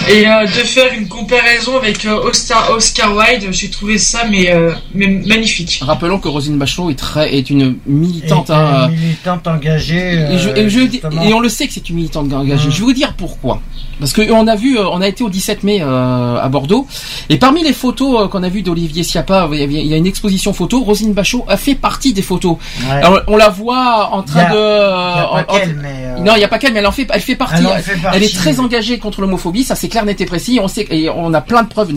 Et 0.09 0.27
euh, 0.27 0.43
de 0.45 0.48
faire 0.49 0.91
une 0.93 1.07
comparaison 1.07 1.77
avec 1.77 2.06
euh, 2.06 2.19
Oscar, 2.24 2.72
Oscar 2.72 3.16
Wilde, 3.16 3.48
j'ai 3.51 3.69
trouvé 3.69 3.98
ça 3.98 4.24
mais, 4.30 4.51
euh, 4.51 4.72
mais 4.93 5.07
magnifique. 5.25 5.80
Rappelons 5.82 6.19
que 6.19 6.27
Rosine 6.27 6.57
Bachelot 6.57 6.90
est 6.90 6.95
très 6.95 7.33
est 7.35 7.49
une 7.49 7.77
militante. 7.85 8.49
Et 8.49 8.53
hein, 8.53 8.90
une 8.90 8.95
militante 8.99 9.48
engagée. 9.48 10.14
Et, 10.32 10.38
je- 10.38 10.49
et 10.49 10.69
je- 10.69 10.80
justement. 10.91 11.22
et 11.24 11.33
on 11.33 11.40
le 11.40 11.49
sait 11.49 11.67
que 11.67 11.74
c'est 11.74 11.90
une 11.90 11.95
militante 11.98 12.32
engagée. 12.33 12.69
Je 12.69 12.77
vais 12.80 12.83
vous 12.85 12.93
dire 12.93 13.14
pourquoi. 13.17 13.61
Parce 13.99 14.14
que 14.14 14.30
on 14.32 14.45
a 14.48 14.56
vu, 14.56 14.77
on 14.77 15.01
a 15.01 15.07
été 15.07 15.24
au 15.24 15.30
17 15.30 15.64
mai 15.64 15.80
euh, 15.82 16.38
à 16.40 16.48
Bordeaux, 16.49 16.85
et 17.30 17.38
parmi 17.38 17.64
les 17.64 17.74
photos 17.74 18.30
qu'on 18.30 18.43
a 18.43 18.49
vues 18.49 18.61
d'Olivier 18.61 19.01
Siapa, 19.03 19.49
il 19.51 19.57
y, 19.59 19.64
a- 19.64 19.66
il 19.66 19.88
y 19.88 19.93
a 19.93 19.98
une 19.98 20.06
exposition 20.06 20.53
photo. 20.53 20.83
Rosine 20.83 21.14
Bachot 21.14 21.45
a 21.48 21.57
fait 21.57 21.74
partie 21.74 22.14
des 22.14 22.22
photos. 22.22 22.57
Ouais. 22.82 22.91
Alors, 22.91 23.22
on 23.25 23.38
la 23.38 23.49
voit 23.49 24.09
en 24.14 24.22
train 24.22 24.41
a- 24.41 24.51
de. 24.51 24.56
il 24.56 25.17
y 25.17 25.40
a 25.40 25.43
pas 25.43 25.45
en- 25.49 25.57
qu'elle, 25.57 25.75
mais, 25.82 25.88
euh, 26.06 26.19
Non, 26.19 26.33
il 26.35 26.40
n'y 26.40 26.43
a 26.43 26.48
pas 26.48 26.59
qu'elle, 26.59 26.74
mais 26.74 26.80
elle 26.80 26.85
en 26.88 26.91
fait, 26.91 27.07
elle 27.11 27.22
fait 27.22 27.35
partie. 27.35 27.56
Elle 27.59 27.66
en 27.67 27.75
fait 27.82 27.95
partie, 27.99 28.17
Elle 28.17 28.24
est 28.24 28.35
très 28.35 28.59
engagée 28.59 28.99
contre 28.99 29.22
l'homophobie, 29.22 29.64
ça 29.64 29.75
c'est 29.77 29.88
clair, 29.88 30.06
net 30.06 30.19
et 30.19 30.25
précis. 30.25 30.59
On 30.61 30.67
sait, 30.67 30.88
et 30.89 31.09
on 31.09 31.33
a 31.33 31.41
plein 31.41 31.64
de 31.64 31.67
preuves. 31.67 31.93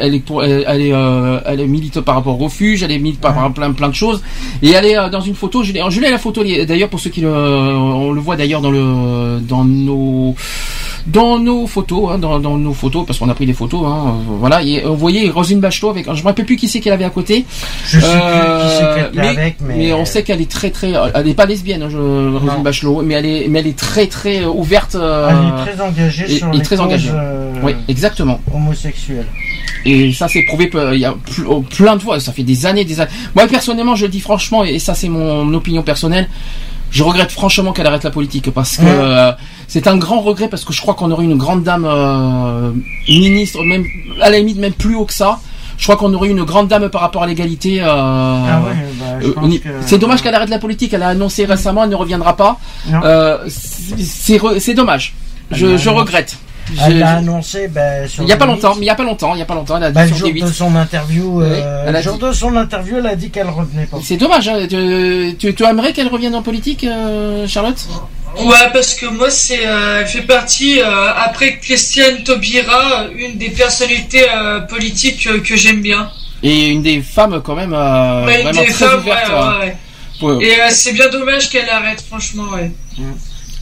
Elle 0.00 0.14
est, 0.14 0.20
pour, 0.20 0.42
euh, 0.42 1.66
milite 1.66 2.00
par 2.00 2.14
rapport 2.14 2.40
au 2.40 2.44
refuge, 2.44 2.82
elle 2.82 2.92
est 2.92 2.98
milite 2.98 3.20
par 3.20 3.36
à 3.38 3.50
plein, 3.50 3.72
plein 3.72 3.88
de 3.88 3.94
choses. 3.94 4.22
Et 4.62 4.70
elle 4.70 4.86
est 4.86 4.96
euh, 4.96 5.08
dans 5.10 5.20
une 5.20 5.34
photo. 5.34 5.62
Je 5.62 5.72
l'ai 5.72 6.10
la 6.10 6.18
photo 6.18 6.42
d'ailleurs 6.44 6.88
pour 6.88 7.00
ceux 7.00 7.10
qui 7.10 7.20
le, 7.20 7.28
on 7.28 8.12
le 8.12 8.20
voit 8.20 8.36
d'ailleurs 8.36 8.60
dans 8.60 8.70
le, 8.70 9.40
dans 9.40 9.64
nos, 9.64 10.34
dans 11.06 11.38
nos 11.38 11.66
photos, 11.66 12.10
hein, 12.12 12.18
dans, 12.18 12.38
dans 12.40 12.56
nos 12.58 12.72
photos, 12.74 13.06
parce 13.06 13.18
qu'on 13.18 13.28
a 13.28 13.34
pris 13.34 13.46
des 13.46 13.52
photos. 13.52 13.82
Hein, 13.86 14.06
euh, 14.08 14.36
voilà. 14.40 14.62
Et 14.62 14.84
euh, 14.84 14.88
vous 14.88 14.96
voyez 14.96 15.30
Rosine 15.30 15.60
Bachelot 15.60 15.90
avec, 15.90 16.06
je 16.12 16.20
me 16.20 16.26
rappelle 16.26 16.44
plus 16.46 16.56
qui 16.56 16.68
c'est 16.68 16.80
qu'elle 16.80 16.92
avait 16.94 17.04
à 17.04 17.10
côté. 17.10 17.44
Je 17.84 18.00
sais 18.00 18.06
Euh, 18.06 18.60
plus 18.60 18.68
qui 18.68 18.74
c'est 18.76 18.94
qu'elle 18.94 19.06
était 19.06 19.20
mais, 19.34 19.40
avec, 19.42 19.56
mais. 19.60 19.74
mais 19.76 19.92
on 19.92 20.04
sait 20.04 20.22
qu'elle 20.24 20.40
est 20.40 20.50
très 20.50 20.70
très, 20.70 20.92
elle 21.14 21.26
n'est 21.26 21.34
pas 21.34 21.46
lesbienne, 21.46 21.82
hein, 21.82 21.88
je, 21.90 21.96
Rosine. 21.98 22.62
Bachelot, 22.62 23.02
mais 23.02 23.14
elle 23.14 23.26
est, 23.26 23.46
mais 23.48 23.60
elle 23.60 23.66
est 23.68 23.78
très 23.78 24.06
très 24.08 24.42
euh, 24.42 24.48
ouverte. 24.48 24.94
euh, 24.96 25.28
Elle 25.30 25.70
est 25.70 25.72
très 25.74 25.84
engagée 25.84 26.24
et- 26.28 26.38
sur 26.38 26.48
et 26.48 26.56
les 26.56 26.62
très 26.62 26.76
causes 26.76 26.84
engagée. 26.86 27.10
euh, 27.12 27.52
Oui, 27.62 27.74
exactement. 27.88 28.40
homosexuelles. 28.52 29.26
Et 29.84 30.12
ça, 30.12 30.26
c'est 30.26 30.42
prouvé 30.48 30.68
euh, 30.74 30.94
il 30.94 31.00
y 31.00 31.04
a 31.04 31.14
oh, 31.46 31.60
plein 31.60 31.94
de 31.94 32.02
fois. 32.02 32.18
Ça 32.18 32.32
fait 32.32 32.42
des 32.42 32.66
années, 32.66 32.84
des 32.84 33.00
années. 33.00 33.10
Moi, 33.36 33.46
personnellement, 33.46 33.94
je 33.94 34.06
le 34.06 34.10
dis 34.10 34.18
franchement, 34.20 34.64
et 34.64 34.80
ça, 34.80 34.94
c'est 34.94 35.08
mon 35.08 35.54
opinion 35.54 35.82
personnelle. 35.82 36.28
Je 36.90 37.02
regrette 37.02 37.30
franchement 37.32 37.72
qu'elle 37.72 37.86
arrête 37.86 38.04
la 38.04 38.10
politique 38.10 38.50
parce 38.52 38.76
que 38.76 38.82
euh, 38.84 39.32
c'est 39.68 39.86
un 39.88 39.96
grand 39.96 40.20
regret 40.20 40.48
parce 40.48 40.64
que 40.64 40.72
je 40.72 40.80
crois 40.80 40.94
qu'on 40.94 41.10
aurait 41.10 41.24
une 41.24 41.36
grande 41.36 41.62
dame 41.62 41.84
euh, 41.86 42.70
ministre, 43.08 43.62
même 43.62 43.84
à 44.22 44.30
la 44.30 44.38
limite 44.38 44.58
même 44.58 44.72
plus 44.72 44.94
haut 44.94 45.04
que 45.04 45.14
ça. 45.14 45.38
Je 45.78 45.84
crois 45.84 45.96
qu'on 45.96 46.14
aurait 46.14 46.28
une 46.30 46.42
grande 46.44 46.68
dame 46.68 46.88
par 46.88 47.02
rapport 47.02 47.22
à 47.22 47.26
l'égalité. 47.26 47.82
euh, 47.82 47.86
Ah 47.88 48.62
ouais, 48.64 48.72
bah, 48.98 49.04
euh, 49.42 49.80
C'est 49.84 49.98
dommage 49.98 50.22
qu'elle 50.22 50.34
arrête 50.34 50.48
la 50.48 50.58
politique. 50.58 50.94
Elle 50.94 51.02
a 51.02 51.08
annoncé 51.08 51.44
récemment, 51.44 51.84
elle 51.84 51.90
ne 51.90 51.96
reviendra 51.96 52.34
pas. 52.36 52.58
Euh, 53.04 53.38
c'est 53.48 54.74
dommage. 54.74 55.14
Je, 55.50 55.76
je 55.76 55.90
regrette. 55.90 56.36
Elle 56.84 56.98
l'a 56.98 57.18
annoncé 57.18 57.68
ben, 57.68 58.08
sur 58.08 58.24
il 58.24 58.28
y 58.28 58.32
a 58.32 58.36
pas 58.36 58.46
le 58.46 58.52
longtemps, 58.52 58.74
mais 58.74 58.82
il 58.82 58.86
y 58.86 58.90
a 58.90 58.96
pas 58.96 59.04
longtemps, 59.04 59.34
il 59.36 59.38
y 59.38 59.42
a 59.42 59.44
pas 59.44 59.54
longtemps, 59.54 59.76
elle 59.76 59.84
a 59.84 59.92
dit 59.92 60.00
le 60.00 60.06
sur 60.08 60.16
jour 60.16 60.28
D8. 60.30 60.40
de 60.42 60.46
son 60.48 60.74
interview, 60.74 61.40
euh, 61.40 61.84
Oui, 61.84 61.88
a 61.88 61.92
le 61.92 62.02
jour 62.02 62.14
dit- 62.14 62.24
de 62.24 62.32
son 62.32 62.56
interview, 62.56 62.96
elle 62.98 63.06
a 63.06 63.14
dit 63.14 63.30
qu'elle 63.30 63.48
revenait 63.48 63.86
pas. 63.86 63.98
C'est 64.02 64.16
dommage. 64.16 64.48
Hein. 64.48 64.66
Tu, 64.68 65.36
tu, 65.38 65.54
tu 65.54 65.64
aimerais 65.64 65.92
qu'elle 65.92 66.08
revienne 66.08 66.34
en 66.34 66.42
politique, 66.42 66.82
euh, 66.82 67.46
Charlotte? 67.46 67.86
Ouais, 68.38 68.70
parce 68.72 68.94
que 68.94 69.06
moi, 69.06 69.30
c'est, 69.30 69.66
euh, 69.66 70.00
elle 70.00 70.06
fait 70.06 70.22
partie, 70.22 70.80
euh, 70.80 71.12
après 71.14 71.58
Christiane 71.58 72.22
Taubira, 72.22 73.04
euh, 73.04 73.08
une 73.16 73.38
des 73.38 73.48
personnalités 73.50 74.26
euh, 74.34 74.60
politiques 74.60 75.26
euh, 75.26 75.40
que 75.40 75.56
j'aime 75.56 75.80
bien. 75.80 76.10
Et 76.42 76.66
une 76.68 76.82
des 76.82 77.00
femmes 77.00 77.40
quand 77.42 77.54
même 77.54 77.72
euh, 77.72 78.26
Ouais, 78.26 78.36
une 78.42 78.48
vraiment 78.48 78.60
des 78.60 78.66
très 78.72 78.86
femmes, 78.86 79.00
ouverte. 79.00 79.28
ouais, 79.30 79.34
euh, 80.22 80.26
ouais, 80.26 80.34
ouais. 80.36 80.44
Et 80.46 80.60
euh, 80.60 80.66
c'est 80.70 80.92
bien 80.92 81.08
dommage 81.08 81.48
qu'elle 81.48 81.68
arrête, 81.70 82.02
franchement, 82.06 82.44
ouais. 82.54 82.70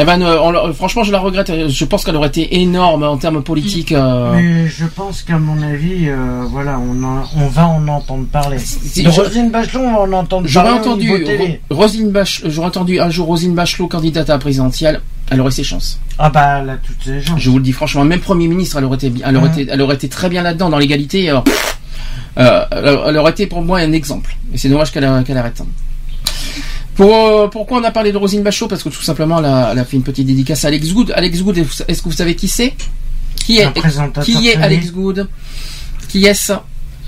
Eh 0.01 0.05
ben, 0.05 0.21
euh, 0.23 0.39
on 0.41 0.73
franchement, 0.73 1.05
je 1.05 1.13
la 1.13 1.21
regrette. 1.21 1.69
Je 1.69 1.85
pense 1.85 2.05
qu'elle 2.05 2.17
aurait 2.17 2.27
été 2.29 2.61
énorme 2.61 3.05
en 3.05 3.17
termes 3.17 3.45
politiques. 3.45 3.93
euh, 3.93 4.33
Mais 4.35 4.67
je 4.67 4.87
pense 4.87 5.23
qu'à 5.23 5.39
mon 5.39 5.63
avis, 5.63 6.09
euh, 6.09 6.43
voilà, 6.51 6.81
on, 6.81 7.01
en- 7.05 7.23
on 7.37 7.47
va 7.47 7.69
en 7.69 7.87
entendre 7.87 8.27
parler. 8.27 8.59
Si, 8.59 9.05
je- 9.05 9.09
Roselyne 9.09 9.51
Bachelot, 9.53 9.81
on 9.83 9.93
va 9.93 10.01
en 10.01 10.13
entendre 10.13 10.49
parler 10.53 10.71
entendu, 10.71 11.25
télé. 11.25 11.61
J'aurais 11.71 12.67
entendu 12.67 12.99
un 12.99 13.09
jour 13.11 13.27
Rosine 13.29 13.55
Bachelot 13.55 13.87
candidate 13.87 14.29
à 14.31 14.33
la 14.33 14.39
présidentielle. 14.41 15.01
Elle 15.31 15.41
aurait 15.41 15.53
ses 15.53 15.63
chances. 15.65 16.01
Ah 16.19 16.29
bah, 16.29 16.59
elle 16.61 16.71
a 16.71 16.77
toutes 16.77 17.03
ses 17.05 17.21
gens. 17.21 17.37
Je 17.39 17.49
vous 17.49 17.59
le 17.59 17.65
dis 17.65 17.73
franchement, 17.73 18.05
même 18.05 18.21
Premier 18.21 18.49
ministre, 18.49 18.77
elle 18.79 18.85
aurait 18.87 18.97
été, 18.97 19.13
elle 19.25 19.37
aurait 19.37 19.47
Ouais. 19.49 19.63
été, 19.63 19.71
elle 19.73 19.81
aurait 19.81 19.95
été 19.95 20.09
très 20.09 20.29
bien 20.29 20.43
là-dedans 20.43 20.71
dans 20.71 20.79
l'égalité. 20.79 21.31
euh, 22.37 22.65
elle 23.07 23.17
aurait 23.17 23.31
été 23.31 23.47
pour 23.47 23.63
moi 23.63 23.79
un 23.79 23.93
exemple. 23.93 24.37
Et 24.53 24.59
c'est 24.59 24.69
dommage 24.69 24.91
qu'elle 24.91 25.09
qu'elle 25.25 25.39
arrête. 25.39 25.63
Pour, 26.95 27.15
euh, 27.15 27.49
pourquoi 27.49 27.79
on 27.81 27.85
a 27.85 27.91
parlé 27.91 28.13
de 28.13 28.17
Rosine 28.19 28.43
Bachelot 28.43 28.69
Parce 28.69 28.83
que 28.83 28.89
tout 28.89 29.03
simplement, 29.03 29.39
elle 29.41 29.47
a, 29.47 29.71
elle 29.73 29.79
a 29.79 29.85
fait 29.85 29.97
une 29.97 30.03
petite 30.03 30.27
dédicace 30.27 30.65
à 30.65 30.69
Alex 30.69 30.93
Good. 30.93 31.13
Alex 31.17 31.43
Good, 31.43 31.59
est-ce 31.89 32.03
que 32.03 32.09
vous 32.09 32.13
savez 32.15 32.37
qui 32.37 32.49
c'est? 32.49 32.75
Qui 33.45 33.59
est 33.59 33.65
Qui 34.25 34.49
est. 34.49 34.57
Alex 34.57 34.93
Good? 34.93 35.29
Qui 36.09 36.25
est-ce? 36.27 36.53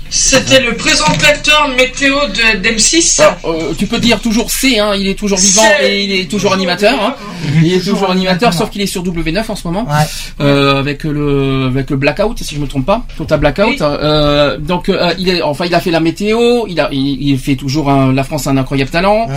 C'était 0.09 0.61
le 0.61 0.73
présentateur 0.75 1.69
météo 1.77 2.15
de 2.27 2.57
d'M6. 2.61 3.21
Alors, 3.21 3.37
euh, 3.45 3.73
tu 3.77 3.87
peux 3.87 3.99
dire 3.99 4.19
toujours 4.21 4.49
C, 4.51 4.79
hein, 4.79 4.93
il 4.97 5.07
est 5.07 5.15
toujours 5.15 5.37
vivant 5.37 5.61
C'est- 5.79 5.89
et 5.91 6.03
il 6.03 6.11
est 6.13 6.25
toujours 6.29 6.53
animateur. 6.53 6.93
Hein. 7.01 7.15
Il 7.63 7.73
est 7.73 7.79
toujours 7.79 8.09
animateur, 8.11 8.53
sauf 8.53 8.69
qu'il 8.69 8.81
est 8.81 8.85
sur 8.87 9.03
W9 9.03 9.43
en 9.49 9.55
ce 9.55 9.67
moment, 9.67 9.85
Ouais. 9.85 10.05
euh, 10.41 10.79
avec 10.79 11.03
le 11.03 11.67
avec 11.67 11.89
le 11.89 11.97
blackout, 11.97 12.41
si 12.41 12.55
je 12.55 12.59
me 12.59 12.67
trompe 12.67 12.85
pas, 12.85 13.03
Total 13.17 13.39
blackout. 13.39 13.65
Oui. 13.67 13.77
Euh, 13.81 14.57
donc 14.57 14.89
euh, 14.89 15.13
il 15.19 15.29
est, 15.29 15.41
enfin 15.41 15.65
il 15.65 15.75
a 15.75 15.79
fait 15.79 15.91
la 15.91 15.99
météo, 15.99 16.65
il 16.67 16.79
a, 16.79 16.89
il, 16.91 17.29
il 17.29 17.37
fait 17.39 17.55
toujours 17.55 17.89
un- 17.89 18.13
la 18.13 18.23
France 18.23 18.47
a 18.47 18.51
un 18.51 18.57
incroyable 18.57 18.91
talent. 18.91 19.27
Ouais. 19.27 19.33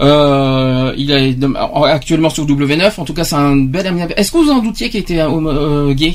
Euh, 0.00 0.92
il 0.96 1.10
est 1.10 1.36
actuellement 1.86 2.30
sur 2.30 2.46
W9. 2.46 2.92
En 2.98 3.04
tout 3.04 3.14
cas, 3.14 3.24
c'est 3.24 3.36
un 3.36 3.56
bel 3.56 3.86
ami. 3.86 4.02
Est-ce 4.16 4.32
que 4.32 4.38
vous 4.38 4.50
en 4.50 4.58
doutiez 4.60 4.90
qu'il 4.90 5.00
était 5.00 5.20
homo- 5.22 5.50
euh, 5.50 5.92
gay? 5.94 6.14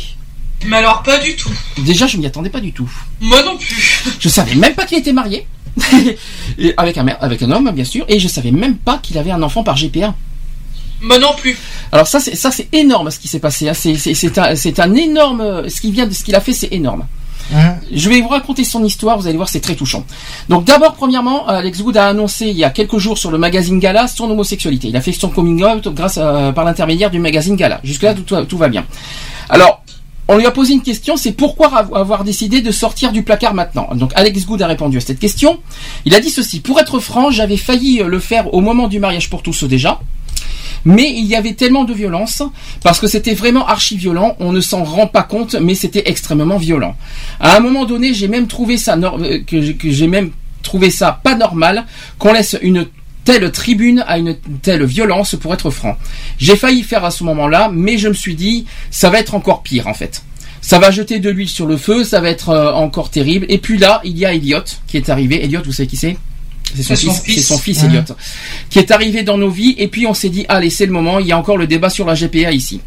Mais 0.66 0.78
alors, 0.78 1.04
pas 1.04 1.18
du 1.20 1.36
tout. 1.36 1.52
Déjà, 1.80 2.06
je 2.08 2.18
m'y 2.18 2.26
attendais 2.26 2.50
pas 2.50 2.60
du 2.60 2.74
tout. 2.74 2.90
Moi 3.22 3.42
non 3.44 3.58
plus. 3.58 4.04
Je 4.20 4.28
savais 4.30 4.56
même 4.56 4.74
pas 4.76 4.86
qu'il 4.86 4.98
était 4.98 5.14
marié. 5.14 5.48
Et 6.58 6.74
avec 6.78 6.98
un 6.98 7.04
mère- 7.04 7.18
avec 7.22 7.42
un 7.42 7.52
homme 7.52 7.72
bien 7.72 7.86
sûr 7.86 8.04
et 8.10 8.20
je 8.20 8.28
savais 8.28 8.52
même 8.52 8.76
pas 8.76 8.98
qu'il 9.02 9.18
avait 9.18 9.32
un 9.32 9.42
enfant 9.42 9.64
par 9.64 9.76
GPA. 9.76 10.14
Moi 11.02 11.18
non 11.20 11.34
plus. 11.38 11.58
Alors 11.92 12.08
ça 12.08 12.20
c'est 12.20 12.36
ça 12.36 12.52
c'est 12.52 12.68
énorme 12.74 13.10
ce 13.12 13.20
qui 13.20 13.30
s'est 13.30 13.40
passé. 13.40 13.70
hein. 13.70 13.74
C'est 13.74 14.80
un 14.80 14.96
énorme 14.96 15.70
ce 15.70 15.80
qui 15.80 15.92
vient 15.92 16.08
de 16.08 16.14
ce 16.14 16.24
qu'il 16.24 16.36
a 16.36 16.42
fait 16.42 16.52
c'est 16.54 16.74
énorme. 16.74 17.06
Je 17.94 18.10
vais 18.10 18.20
vous 18.22 18.28
raconter 18.28 18.64
son 18.64 18.84
histoire, 18.84 19.18
vous 19.18 19.26
allez 19.28 19.38
voir, 19.38 19.50
c'est 19.50 19.60
très 19.62 19.74
touchant. 19.76 20.06
Donc 20.50 20.66
d'abord, 20.66 20.94
premièrement, 20.96 21.48
Alex 21.48 21.80
Wood 21.80 21.98
a 21.98 22.08
annoncé 22.08 22.48
il 22.48 22.58
y 22.58 22.64
a 22.64 22.70
quelques 22.70 22.98
jours 22.98 23.18
sur 23.18 23.32
le 23.32 23.38
magazine 23.38 23.80
Gala 23.80 24.08
son 24.08 24.30
homosexualité. 24.30 24.90
Il 24.90 24.98
a 24.98 25.02
fait 25.02 25.14
son 25.14 25.30
coming 25.30 25.64
out 25.64 25.88
grâce 25.96 26.18
à, 26.20 26.52
par 26.54 26.66
l'intermédiaire 26.66 27.10
du 27.10 27.18
magazine 27.20 27.56
Gala. 27.56 27.80
Jusque-là, 27.84 28.14
tout, 28.14 28.36
tout 28.46 28.58
va 28.58 28.68
bien. 28.68 28.86
Alors, 29.50 29.84
on 30.30 30.38
lui 30.38 30.46
a 30.46 30.52
posé 30.52 30.74
une 30.74 30.84
question, 30.84 31.18
c'est 31.18 31.34
pourquoi 31.34 31.68
av- 31.76 31.94
avoir 31.94 32.24
décidé 32.24 32.62
de 32.62 32.72
sortir 32.72 33.12
du 33.12 33.24
placard 33.24 33.54
maintenant? 33.56 33.90
Donc 33.96 34.12
Alex 34.16 34.46
Good 34.46 34.62
a 34.62 34.68
répondu 34.68 34.98
à 34.98 35.02
cette 35.02 35.20
question. 35.20 35.60
Il 36.06 36.14
a 36.14 36.20
dit 36.22 36.30
ceci, 36.30 36.62
pour 36.62 36.80
être 36.80 37.00
franc, 37.00 37.32
j'avais 37.32 37.58
failli 37.58 38.00
euh, 38.00 38.08
le 38.08 38.20
faire 38.20 38.54
au 38.54 38.62
moment 38.62 38.88
du 38.88 39.00
mariage 39.00 39.30
pour 39.30 39.42
tous 39.42 39.64
déjà. 39.64 40.00
Mais 40.86 41.12
il 41.12 41.26
y 41.26 41.36
avait 41.36 41.54
tellement 41.54 41.84
de 41.84 41.94
violence, 41.94 42.42
parce 42.84 43.00
que 43.02 43.08
c'était 43.08 43.34
vraiment 43.34 43.66
archi 43.68 43.98
violent, 43.98 44.38
on 44.40 44.54
ne 44.54 44.62
s'en 44.62 44.84
rend 44.86 45.08
pas 45.08 45.24
compte, 45.24 45.56
mais 45.56 45.76
c'était 45.76 46.04
extrêmement 46.06 46.58
violent. 46.58 46.96
À 47.40 47.58
un 47.58 47.60
moment 47.60 47.84
donné, 47.86 48.14
j'ai 48.14 48.30
même 48.30 48.48
trouvé 48.48 48.78
ça, 48.78 48.96
euh, 48.96 49.40
que 49.46 49.90
j'ai 49.92 50.08
même 50.08 50.30
trouvé 50.62 50.90
ça 50.92 51.20
pas 51.24 51.36
normal, 51.36 51.86
qu'on 52.18 52.34
laisse 52.34 52.56
une 52.62 52.86
telle 53.30 53.52
tribune 53.52 54.04
à 54.08 54.18
une 54.18 54.36
telle 54.64 54.84
violence 54.86 55.36
pour 55.40 55.54
être 55.54 55.70
franc. 55.70 56.00
J'ai 56.40 56.56
failli 56.56 56.82
faire 56.82 57.06
à 57.06 57.12
ce 57.12 57.24
moment-là, 57.26 57.70
mais 57.72 58.00
je 58.00 58.08
me 58.08 58.16
suis 58.16 58.34
dit, 58.34 58.66
ça 58.90 59.12
va 59.12 59.20
être 59.20 59.36
encore 59.36 59.62
pire 59.62 59.86
en 59.86 59.94
fait. 59.94 60.24
Ça 60.62 60.80
va 60.80 60.90
jeter 60.90 61.20
de 61.20 61.30
l'huile 61.30 61.48
sur 61.48 61.68
le 61.68 61.78
feu, 61.78 62.04
ça 62.04 62.22
va 62.22 62.30
être 62.30 62.50
euh, 62.50 62.74
encore 62.74 63.12
terrible. 63.12 63.46
Et 63.50 63.60
puis 63.60 63.78
là, 63.78 64.02
il 64.04 64.18
y 64.18 64.26
a 64.26 64.34
Elliot 64.34 64.64
qui 64.88 64.98
est 64.98 65.10
arrivé. 65.10 65.44
Elliot, 65.44 65.62
vous 65.64 65.72
savez 65.72 65.86
qui 65.86 65.96
c'est? 65.96 66.18
C'est 66.76 66.82
son, 66.82 66.96
fils, 67.14 67.36
c'est 67.36 67.42
son 67.42 67.60
fils 67.60 67.84
Mhm. 67.84 67.90
Elliot, 67.90 68.16
qui 68.72 68.80
est 68.80 68.90
arrivé 68.90 69.22
dans 69.22 69.38
nos 69.38 69.52
vies. 69.52 69.76
Et 69.78 69.90
puis 69.90 70.08
on 70.08 70.16
s'est 70.16 70.30
dit, 70.30 70.48
allez, 70.50 70.72
c'est 70.72 70.88
le 70.88 70.92
moment. 70.92 71.20
Il 71.20 71.28
y 71.28 71.32
a 71.32 71.38
encore 71.38 71.58
le 71.58 71.68
débat 71.68 71.92
sur 71.92 72.08
la 72.08 72.16
GPA 72.16 72.52
ici. 72.52 72.82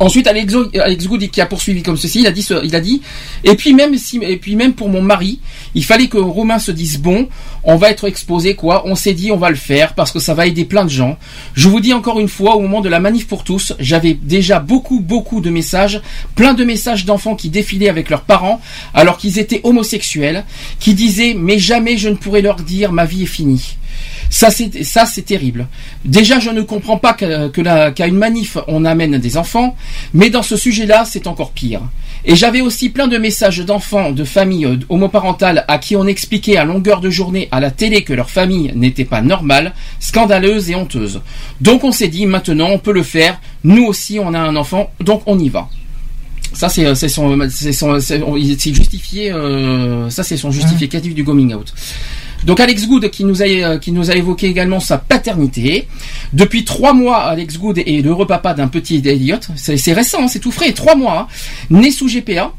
Ensuite, 0.00 0.26
Alex, 0.26 0.54
Alex 0.82 1.06
qui 1.30 1.42
a 1.42 1.46
poursuivi 1.46 1.82
comme 1.82 1.98
ceci, 1.98 2.20
il 2.20 2.26
a 2.26 2.30
dit, 2.30 2.46
il 2.64 2.74
a 2.74 2.80
dit, 2.80 3.02
et 3.44 3.54
puis 3.54 3.74
même 3.74 3.98
si, 3.98 4.18
et 4.22 4.38
puis 4.38 4.56
même 4.56 4.72
pour 4.72 4.88
mon 4.88 5.02
mari, 5.02 5.40
il 5.74 5.84
fallait 5.84 6.08
que 6.08 6.16
Romain 6.16 6.58
se 6.58 6.70
dise 6.70 6.98
bon, 6.98 7.28
on 7.64 7.76
va 7.76 7.90
être 7.90 8.08
exposé 8.08 8.54
quoi, 8.54 8.82
on 8.86 8.94
s'est 8.94 9.12
dit 9.12 9.30
on 9.30 9.36
va 9.36 9.50
le 9.50 9.56
faire 9.56 9.94
parce 9.94 10.10
que 10.10 10.18
ça 10.18 10.32
va 10.32 10.46
aider 10.46 10.64
plein 10.64 10.86
de 10.86 10.90
gens. 10.90 11.18
Je 11.52 11.68
vous 11.68 11.80
dis 11.80 11.92
encore 11.92 12.18
une 12.18 12.28
fois, 12.28 12.56
au 12.56 12.60
moment 12.60 12.80
de 12.80 12.88
la 12.88 12.98
manif 12.98 13.26
pour 13.26 13.44
tous, 13.44 13.74
j'avais 13.78 14.14
déjà 14.14 14.58
beaucoup 14.58 15.00
beaucoup 15.00 15.42
de 15.42 15.50
messages, 15.50 16.00
plein 16.34 16.54
de 16.54 16.64
messages 16.64 17.04
d'enfants 17.04 17.36
qui 17.36 17.50
défilaient 17.50 17.90
avec 17.90 18.08
leurs 18.08 18.22
parents 18.22 18.62
alors 18.94 19.18
qu'ils 19.18 19.38
étaient 19.38 19.60
homosexuels, 19.64 20.46
qui 20.78 20.94
disaient 20.94 21.34
mais 21.36 21.58
jamais 21.58 21.98
je 21.98 22.08
ne 22.08 22.14
pourrai 22.14 22.40
leur 22.40 22.56
dire 22.56 22.92
ma 22.92 23.04
vie 23.04 23.24
est 23.24 23.26
finie. 23.26 23.76
Ça 24.30 24.50
c'est 24.50 24.84
ça 24.84 25.06
c'est 25.06 25.22
terrible. 25.22 25.66
Déjà 26.04 26.38
je 26.38 26.50
ne 26.50 26.62
comprends 26.62 26.98
pas 26.98 27.12
que, 27.14 27.48
que 27.48 27.90
qu'à 27.90 28.06
une 28.06 28.16
manif 28.16 28.56
on 28.68 28.84
amène 28.84 29.18
des 29.18 29.36
enfants, 29.36 29.76
mais 30.14 30.30
dans 30.30 30.42
ce 30.42 30.56
sujet-là 30.56 31.04
c'est 31.04 31.26
encore 31.26 31.50
pire. 31.52 31.80
Et 32.24 32.36
j'avais 32.36 32.60
aussi 32.60 32.90
plein 32.90 33.08
de 33.08 33.16
messages 33.16 33.60
d'enfants 33.60 34.10
de 34.12 34.24
familles 34.24 34.66
euh, 34.66 34.76
homoparentales 34.90 35.64
à 35.68 35.78
qui 35.78 35.96
on 35.96 36.06
expliquait 36.06 36.58
à 36.58 36.64
longueur 36.64 37.00
de 37.00 37.08
journée 37.08 37.48
à 37.50 37.60
la 37.60 37.70
télé 37.70 38.04
que 38.04 38.12
leur 38.12 38.28
famille 38.30 38.72
n'était 38.76 39.06
pas 39.06 39.22
normale, 39.22 39.72
scandaleuse 40.00 40.70
et 40.70 40.74
honteuse. 40.74 41.22
Donc 41.62 41.82
on 41.82 41.92
s'est 41.92 42.08
dit 42.08 42.26
maintenant 42.26 42.68
on 42.70 42.78
peut 42.78 42.92
le 42.92 43.02
faire. 43.02 43.40
Nous 43.64 43.84
aussi 43.84 44.18
on 44.20 44.34
a 44.34 44.38
un 44.38 44.54
enfant, 44.56 44.90
donc 45.00 45.22
on 45.26 45.38
y 45.38 45.48
va. 45.48 45.68
Ça 46.52 46.68
c'est 46.68 46.84
euh, 46.84 46.94
c'est 46.94 47.08
son 47.08 47.38
c'est 47.48 47.72
son 47.72 47.98
c'est 48.00 48.22
on- 48.22 48.36
il- 48.36 48.60
c'est 48.60 48.74
justifié 48.74 49.32
euh, 49.32 50.10
ça 50.10 50.22
c'est 50.22 50.36
son 50.36 50.50
justificatif 50.50 51.14
du 51.14 51.24
coming 51.24 51.54
out. 51.54 51.72
Donc 52.46 52.58
Alex 52.60 52.86
Good 52.86 53.10
qui 53.10 53.24
nous 53.24 53.42
a 53.42 53.46
euh, 53.46 53.78
qui 53.78 53.92
nous 53.92 54.10
a 54.10 54.14
évoqué 54.14 54.46
également 54.48 54.80
sa 54.80 54.98
paternité. 54.98 55.86
Depuis 56.32 56.64
trois 56.64 56.92
mois, 56.92 57.18
Alex 57.24 57.58
Good 57.58 57.78
est 57.78 58.02
l'heureux 58.02 58.26
papa 58.26 58.54
d'un 58.54 58.68
petit 58.68 59.02
Elliot. 59.04 59.36
C'est 59.56 59.92
récent, 59.92 60.22
hein, 60.22 60.28
c'est 60.28 60.38
tout 60.38 60.52
frais, 60.52 60.72
trois 60.72 60.94
mois. 60.94 61.20
hein. 61.20 61.26
Né 61.70 61.90
sous 61.90 62.08
GPA. 62.08 62.52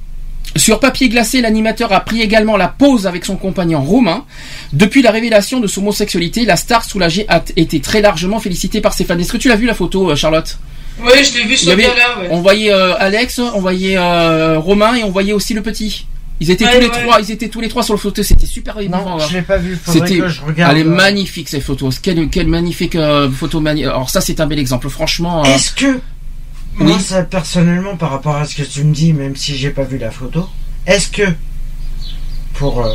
Sur 0.57 0.79
papier 0.81 1.07
glacé, 1.07 1.39
l'animateur 1.39 1.93
a 1.93 2.01
pris 2.01 2.21
également 2.21 2.57
la 2.57 2.67
pause 2.67 3.07
avec 3.07 3.23
son 3.23 3.37
compagnon 3.37 3.81
Romain. 3.81 4.25
Depuis 4.73 5.01
la 5.01 5.11
révélation 5.11 5.61
de 5.61 5.67
son 5.67 5.79
homosexualité, 5.81 6.43
la 6.45 6.57
star 6.57 6.83
soulagée 6.83 7.25
a 7.29 7.41
été 7.55 7.79
très 7.79 8.01
largement 8.01 8.39
félicitée 8.39 8.81
par 8.81 8.91
ses 8.93 9.05
fans. 9.05 9.17
Est-ce 9.17 9.31
que 9.31 9.37
tu 9.37 9.47
l'as 9.47 9.55
vu 9.55 9.65
la 9.65 9.73
photo, 9.73 10.11
euh, 10.11 10.15
Charlotte? 10.15 10.57
Oui, 11.01 11.11
je 11.23 11.37
l'ai 11.37 11.45
vu 11.45 11.55
sur 11.57 11.71
avait- 11.71 11.83
le 11.83 12.21
ouais. 12.23 12.27
On 12.31 12.41
voyait 12.41 12.71
euh, 12.73 12.95
Alex, 12.99 13.39
on 13.39 13.61
voyait 13.61 13.95
euh, 13.97 14.59
Romain 14.59 14.95
et 14.95 15.03
on 15.05 15.09
voyait 15.09 15.31
aussi 15.31 15.53
le 15.53 15.61
petit. 15.61 16.05
Ils 16.41 16.49
étaient 16.51 16.65
Ouais, 16.65 16.73
tous 16.73 16.79
les 16.81 16.87
ouais. 16.89 17.03
trois, 17.03 17.21
ils 17.21 17.31
étaient 17.31 17.47
tous 17.49 17.61
les 17.61 17.69
trois 17.69 17.83
sur 17.83 17.93
le 17.93 17.99
photo. 17.99 18.23
C'était 18.23 18.47
super 18.47 18.77
émouvant. 18.79 19.19
je 19.19 19.25
hein. 19.25 19.29
l'ai 19.33 19.41
pas 19.43 19.57
vu, 19.57 19.77
C'était, 19.85 20.17
que 20.17 20.27
je 20.27 20.41
regarde. 20.41 20.73
elle 20.75 20.81
est 20.81 20.87
euh. 20.89 20.93
magnifique 20.93 21.47
ces 21.47 21.61
photos. 21.61 21.99
Quelle, 21.99 22.27
quelle 22.29 22.47
magnifique 22.47 22.95
euh, 22.95 23.29
photo. 23.31 23.61
mani- 23.61 23.85
Alors 23.85 24.09
ça 24.09 24.19
c'est 24.21 24.39
un 24.41 24.47
bel 24.47 24.57
exemple. 24.59 24.89
Franchement. 24.89 25.45
euh, 25.45 25.55
Est-ce 25.55 25.71
que 25.71 25.99
moi, 26.77 26.99
ça 26.99 27.21
personnellement, 27.23 27.95
par 27.95 28.09
rapport 28.11 28.35
à 28.37 28.45
ce 28.45 28.55
que 28.55 28.63
tu 28.63 28.83
me 28.83 28.93
dis, 28.93 29.13
même 29.13 29.35
si 29.35 29.55
j'ai 29.55 29.69
pas 29.69 29.83
vu 29.83 29.97
la 29.99 30.09
photo, 30.09 30.49
est-ce 30.87 31.09
que 31.09 31.23
pour 32.55 32.83
euh, 32.85 32.93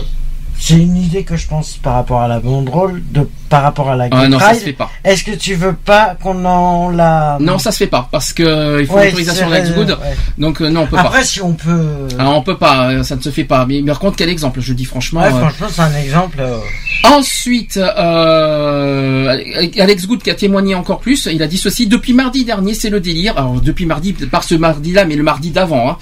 c'est 0.58 0.74
une 0.78 0.96
idée 0.96 1.22
que 1.24 1.36
je 1.36 1.46
pense 1.46 1.76
par 1.76 1.94
rapport 1.94 2.20
à 2.22 2.28
la 2.28 2.40
banderole, 2.40 3.02
de 3.12 3.28
par 3.48 3.62
rapport 3.62 3.90
à 3.90 3.96
la 3.96 4.08
Ah 4.10 4.22
Gay 4.22 4.28
non, 4.28 4.38
ça 4.38 4.46
Pride, 4.48 4.58
se 4.60 4.64
fait 4.64 4.72
pas. 4.72 4.90
Est-ce 5.04 5.24
que 5.24 5.32
tu 5.32 5.54
veux 5.54 5.72
pas 5.74 6.16
qu'on 6.22 6.44
en 6.44 6.90
la 6.90 7.38
Non, 7.40 7.58
ça 7.58 7.72
se 7.72 7.78
fait 7.78 7.86
pas 7.86 8.08
parce 8.10 8.32
que 8.32 8.42
euh, 8.42 8.80
il 8.80 8.86
faut 8.86 8.94
Ouais, 8.94 9.06
l'autorisation 9.06 9.46
Good. 9.48 9.90
ouais. 9.90 9.96
Donc 10.38 10.60
euh, 10.60 10.68
non, 10.70 10.82
on 10.82 10.86
peut 10.86 10.98
Après, 10.98 11.18
pas. 11.18 11.24
si 11.24 11.40
on 11.42 11.52
peut. 11.52 12.08
Ah, 12.18 12.30
on 12.30 12.42
peut 12.42 12.56
pas, 12.58 12.90
euh, 12.90 13.02
ça 13.02 13.16
ne 13.16 13.20
se 13.20 13.30
fait 13.30 13.44
pas. 13.44 13.64
Mais 13.66 13.82
par 13.82 13.98
contre, 13.98 14.16
quel 14.16 14.28
exemple 14.28 14.60
Je 14.60 14.72
dis 14.72 14.84
franchement. 14.84 15.20
Ouais, 15.20 15.26
euh, 15.28 15.38
franchement, 15.48 15.66
c'est 15.70 15.82
un 15.82 15.96
exemple. 15.96 16.38
euh, 16.40 16.58
Ensuite, 17.04 17.76
euh, 17.76 19.36
Alex 19.78 20.06
Good 20.06 20.22
qui 20.22 20.30
a 20.30 20.34
témoigné 20.34 20.74
encore 20.74 20.98
plus, 21.00 21.26
il 21.32 21.42
a 21.42 21.46
dit 21.46 21.58
ceci, 21.58 21.86
depuis 21.86 22.12
mardi 22.12 22.44
dernier, 22.44 22.74
c'est 22.74 22.90
le 22.90 23.00
délire, 23.00 23.36
alors 23.36 23.60
depuis 23.60 23.86
mardi, 23.86 24.12
par 24.12 24.44
ce 24.44 24.54
mardi-là, 24.54 25.04
mais 25.04 25.14
le 25.16 25.22
mardi 25.22 25.50
d'avant, 25.50 25.90
hein. 25.90 25.96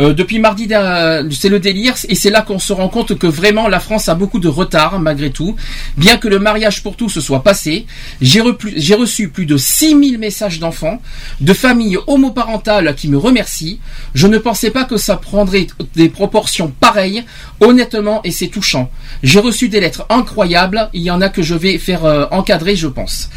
Euh, 0.00 0.12
depuis 0.14 0.38
mardi, 0.38 0.68
c'est 1.30 1.48
le 1.48 1.60
délire, 1.60 1.94
et 2.08 2.14
c'est 2.14 2.30
là 2.30 2.42
qu'on 2.42 2.58
se 2.58 2.72
rend 2.72 2.88
compte 2.88 3.18
que 3.18 3.26
vraiment 3.26 3.68
la 3.68 3.80
France 3.80 4.08
a 4.08 4.14
beaucoup 4.14 4.38
de 4.38 4.48
retard, 4.48 4.98
malgré 5.00 5.30
tout. 5.30 5.56
Bien 5.96 6.16
que 6.16 6.28
le 6.28 6.38
mariage 6.38 6.82
pour 6.82 6.87
tous 6.96 7.08
se 7.08 7.20
soit 7.20 7.42
passé, 7.42 7.86
j'ai 8.20 8.40
reçu 8.94 9.28
plus 9.28 9.46
de 9.46 9.56
6000 9.56 10.18
messages 10.18 10.58
d'enfants, 10.58 11.00
de 11.40 11.52
familles 11.52 11.98
homoparentales 12.06 12.94
qui 12.94 13.08
me 13.08 13.18
remercient. 13.18 13.80
Je 14.14 14.26
ne 14.26 14.38
pensais 14.38 14.70
pas 14.70 14.84
que 14.84 14.96
ça 14.96 15.16
prendrait 15.16 15.66
des 15.94 16.08
proportions 16.08 16.72
pareilles, 16.80 17.24
honnêtement, 17.60 18.20
et 18.24 18.30
c'est 18.30 18.48
touchant. 18.48 18.90
J'ai 19.22 19.40
reçu 19.40 19.68
des 19.68 19.80
lettres 19.80 20.06
incroyables, 20.10 20.90
il 20.92 21.02
y 21.02 21.10
en 21.10 21.20
a 21.20 21.28
que 21.28 21.42
je 21.42 21.54
vais 21.54 21.78
faire 21.78 22.04
euh, 22.04 22.26
encadrer, 22.30 22.76
je 22.76 22.88
pense. 22.88 23.28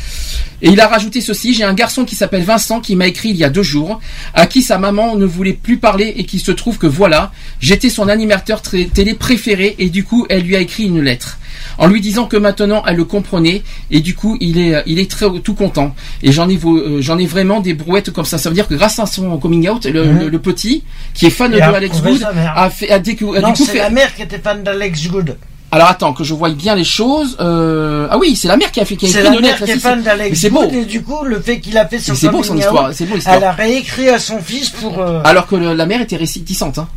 Et 0.63 0.69
il 0.69 0.79
a 0.79 0.87
rajouté 0.87 1.21
ceci, 1.21 1.53
j'ai 1.53 1.63
un 1.63 1.73
garçon 1.73 2.05
qui 2.05 2.15
s'appelle 2.15 2.43
Vincent 2.43 2.79
qui 2.81 2.95
m'a 2.95 3.07
écrit 3.07 3.29
il 3.29 3.35
y 3.37 3.43
a 3.43 3.49
deux 3.49 3.63
jours, 3.63 3.99
à 4.33 4.45
qui 4.45 4.61
sa 4.61 4.77
maman 4.77 5.15
ne 5.15 5.25
voulait 5.25 5.53
plus 5.53 5.77
parler 5.77 6.13
et 6.17 6.23
qui 6.25 6.39
se 6.39 6.51
trouve 6.51 6.77
que 6.77 6.87
voilà, 6.87 7.31
j'étais 7.59 7.89
son 7.89 8.07
animateur 8.07 8.61
télé 8.61 9.13
préféré 9.15 9.75
et 9.79 9.89
du 9.89 10.03
coup 10.03 10.25
elle 10.29 10.43
lui 10.43 10.55
a 10.55 10.59
écrit 10.59 10.83
une 10.85 11.01
lettre. 11.01 11.37
En 11.77 11.87
lui 11.87 11.99
disant 12.01 12.25
que 12.25 12.37
maintenant 12.37 12.83
elle 12.87 12.95
le 12.97 13.05
comprenait 13.05 13.63
et 13.91 13.99
du 14.01 14.15
coup 14.15 14.37
il 14.39 14.57
est 14.59 14.83
il 14.85 14.99
est 14.99 15.09
très 15.09 15.25
tout 15.43 15.53
content 15.53 15.95
et 16.23 16.31
j'en 16.31 16.47
ai 16.49 16.59
euh, 16.63 17.01
j'en 17.01 17.17
ai 17.17 17.25
vraiment 17.25 17.59
des 17.59 17.73
brouettes 17.73 18.11
comme 18.11 18.25
ça 18.25 18.37
ça 18.37 18.49
veut 18.49 18.55
dire 18.55 18.67
que 18.67 18.73
grâce 18.75 18.99
à 18.99 19.05
son 19.05 19.37
coming 19.37 19.67
out 19.69 19.85
le, 19.85 20.05
Mhm. 20.05 20.19
le- 20.21 20.29
le 20.29 20.39
petit 20.39 20.83
qui 21.13 21.25
est 21.27 21.29
fan 21.29 21.51
Et 21.53 21.57
de 21.57 21.61
Alex 21.61 22.01
Good 22.01 22.23
a 22.55 22.69
fait 22.69 22.89
a 22.89 22.99
décou- 22.99 23.35
Non, 23.39 23.49
du 23.49 23.53
coup 23.53 23.65
c'est 23.65 23.77
la 23.77 23.89
mère 23.89 24.13
qui 24.15 24.21
était 24.23 24.39
fan 24.39 24.63
d'Alex 24.63 25.07
Good. 25.07 25.37
Alors 25.71 25.87
attends 25.87 26.13
que 26.13 26.23
je 26.23 26.33
voie 26.33 26.49
bien 26.49 26.75
les 26.75 26.83
choses 26.83 27.37
euh, 27.39 28.07
ah 28.11 28.17
oui 28.17 28.35
c'est 28.35 28.47
la 28.49 28.57
mère 28.57 28.71
qui 28.71 28.79
a 28.81 28.85
fait 28.85 28.95
qui 28.97 29.05
a 29.05 29.09
C'est 29.09 29.19
écrit 29.19 29.29
la 29.31 29.35
une 29.35 29.41
mère 29.45 29.57
qui 29.63 29.71
est 29.71 29.77
fan 29.79 30.01
d'Alex 30.01 30.39
c'est 30.39 30.49
beau 30.49 30.63
et 30.69 30.85
du 30.85 31.01
coup 31.01 31.23
le 31.23 31.39
fait 31.39 31.59
qu'il 31.59 31.77
a 31.77 31.87
fait 31.87 31.99
son 31.99 32.13
c'est 32.13 32.29
beau 32.29 32.43
son 32.43 32.57
histoire, 32.57 32.91
c'est 32.93 33.05
beau 33.05 33.15
l'histoire. 33.15 33.37
Elle 33.37 33.43
a 33.45 33.51
réécrit 33.53 34.09
à 34.09 34.19
son 34.19 34.39
fils 34.39 34.69
pour. 34.69 34.99
euh, 34.99 35.21
Alors 35.23 35.47
que 35.47 35.55
le- 35.55 35.73
la 35.73 35.85
mère 35.85 36.01
était 36.01 36.17
réticente. 36.17 36.77
Hein, 36.77 36.87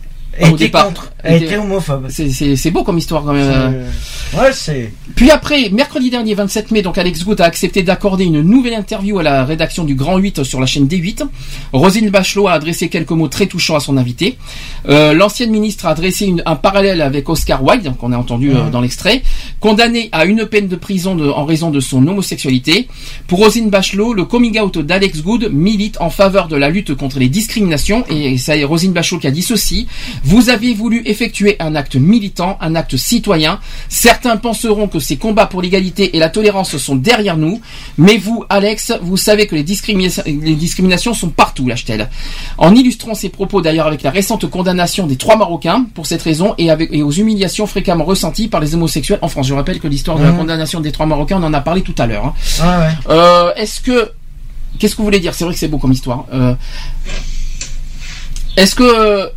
Au 0.42 0.46
était 0.48 0.64
départ. 0.66 0.86
contre. 0.86 1.12
Elle 1.22 1.42
était 1.42 1.56
homophobe. 1.56 2.06
C'est- 2.10 2.30
C'est 2.30 2.56
c'est 2.56 2.70
beau 2.70 2.82
comme 2.84 2.98
histoire 2.98 3.22
quand 3.24 3.32
même. 3.32 3.48
euh. 3.50 3.88
Ouais, 4.38 4.50
c'est. 4.52 4.92
Puis 5.14 5.30
après, 5.30 5.68
mercredi 5.70 6.10
dernier, 6.10 6.34
27 6.34 6.70
mai, 6.70 6.82
donc 6.82 6.98
Alex 6.98 7.24
Good 7.24 7.40
a 7.40 7.44
accepté 7.44 7.82
d'accorder 7.82 8.24
une 8.24 8.40
nouvelle 8.42 8.74
interview 8.74 9.18
à 9.18 9.22
la 9.22 9.44
rédaction 9.44 9.84
du 9.84 9.94
Grand 9.94 10.18
8 10.18 10.42
sur 10.44 10.60
la 10.60 10.66
chaîne 10.66 10.86
D8. 10.86 11.22
Rosine 11.72 12.10
Bachelot 12.10 12.48
a 12.48 12.52
adressé 12.52 12.88
quelques 12.88 13.10
mots 13.12 13.28
très 13.28 13.46
touchants 13.46 13.76
à 13.76 13.80
son 13.80 13.96
invité. 13.96 14.36
Euh, 14.88 15.14
L'ancienne 15.14 15.50
ministre 15.50 15.86
a 15.86 15.90
adressé 15.90 16.26
une- 16.26 16.42
un 16.46 16.56
parallèle 16.56 17.00
avec 17.00 17.28
Oscar 17.28 17.62
Wilde, 17.64 17.94
qu'on 17.98 18.12
a 18.12 18.18
entendu 18.18 18.50
euh, 18.50 18.64
Mhm. 18.64 18.70
dans 18.70 18.80
l'extrait, 18.80 19.22
condamné 19.60 20.08
à 20.12 20.24
une 20.24 20.44
peine 20.46 20.68
de 20.68 20.76
prison 20.76 21.14
de- 21.14 21.28
en 21.28 21.44
raison 21.44 21.70
de 21.70 21.80
son 21.80 22.06
homosexualité. 22.06 22.88
Pour 23.28 23.38
Rosine 23.38 23.70
Bachelot, 23.70 24.12
le 24.14 24.24
coming 24.24 24.58
out 24.60 24.78
d'Alex 24.78 25.22
Good 25.22 25.50
milite 25.52 25.96
en 26.00 26.10
faveur 26.10 26.48
de 26.48 26.56
la 26.56 26.68
lutte 26.70 26.94
contre 26.94 27.18
les 27.18 27.28
discriminations 27.28 28.04
et 28.10 28.36
c'est 28.36 28.64
Rosine 28.64 28.92
Bachelot 28.92 29.20
qui 29.20 29.26
a 29.26 29.30
dit 29.30 29.42
ceci. 29.42 29.86
Vous 30.24 30.48
avez 30.48 30.72
voulu 30.74 31.02
effectuer 31.06 31.56
un 31.60 31.74
acte 31.74 31.96
militant, 31.96 32.56
un 32.60 32.74
acte 32.74 32.96
citoyen. 32.96 33.60
Certains 33.88 34.36
penseront 34.36 34.88
que 34.88 34.98
ces 34.98 35.16
combats 35.16 35.46
pour 35.46 35.60
l'égalité 35.62 36.16
et 36.16 36.18
la 36.18 36.30
tolérance 36.30 36.76
sont 36.76 36.96
derrière 36.96 37.36
nous, 37.36 37.60
mais 37.98 38.16
vous, 38.16 38.44
Alex, 38.48 38.92
vous 39.02 39.16
savez 39.16 39.46
que 39.46 39.54
les 39.54 39.62
discriminations, 39.62 40.22
les 40.26 40.54
discriminations 40.54 41.12
sont 41.14 41.28
partout, 41.28 41.68
lâche-t-elle. 41.68 42.08
En 42.58 42.74
illustrant 42.74 43.14
ses 43.14 43.28
propos 43.28 43.60
d'ailleurs 43.60 43.86
avec 43.86 44.02
la 44.02 44.10
récente 44.10 44.48
condamnation 44.48 45.06
des 45.06 45.16
trois 45.16 45.36
Marocains 45.36 45.86
pour 45.94 46.06
cette 46.06 46.22
raison 46.22 46.54
et, 46.58 46.70
avec, 46.70 46.88
et 46.92 47.02
aux 47.02 47.12
humiliations 47.12 47.66
fréquemment 47.66 48.04
ressenties 48.04 48.48
par 48.48 48.60
les 48.60 48.74
homosexuels 48.74 49.18
en 49.22 49.28
France. 49.28 49.46
Je 49.46 49.54
rappelle 49.54 49.78
que 49.80 49.88
l'histoire 49.88 50.18
de 50.18 50.24
la 50.24 50.30
Mhm. 50.32 50.38
condamnation 50.38 50.80
des 50.80 50.90
trois 50.92 51.06
Marocains, 51.06 51.38
on 51.40 51.44
en 51.44 51.52
a 51.54 51.60
parlé 51.60 51.82
tout 51.82 51.94
à 51.98 52.06
l'heure. 52.06 52.26
hein. 52.26 52.34
Ouais, 52.60 52.86
ouais. 52.86 52.92
Euh, 53.10 53.52
Est-ce 53.56 53.80
que 53.80 54.10
qu'est-ce 54.78 54.92
que 54.94 54.98
vous 54.98 55.04
voulez 55.04 55.20
dire? 55.20 55.34
C'est 55.34 55.44
vrai 55.44 55.52
que 55.54 55.60
c'est 55.60 55.68
beau 55.68 55.78
comme 55.78 55.92
histoire. 55.92 56.24
Euh, 56.32 56.54
Est-ce 58.56 58.74
que 58.74 59.30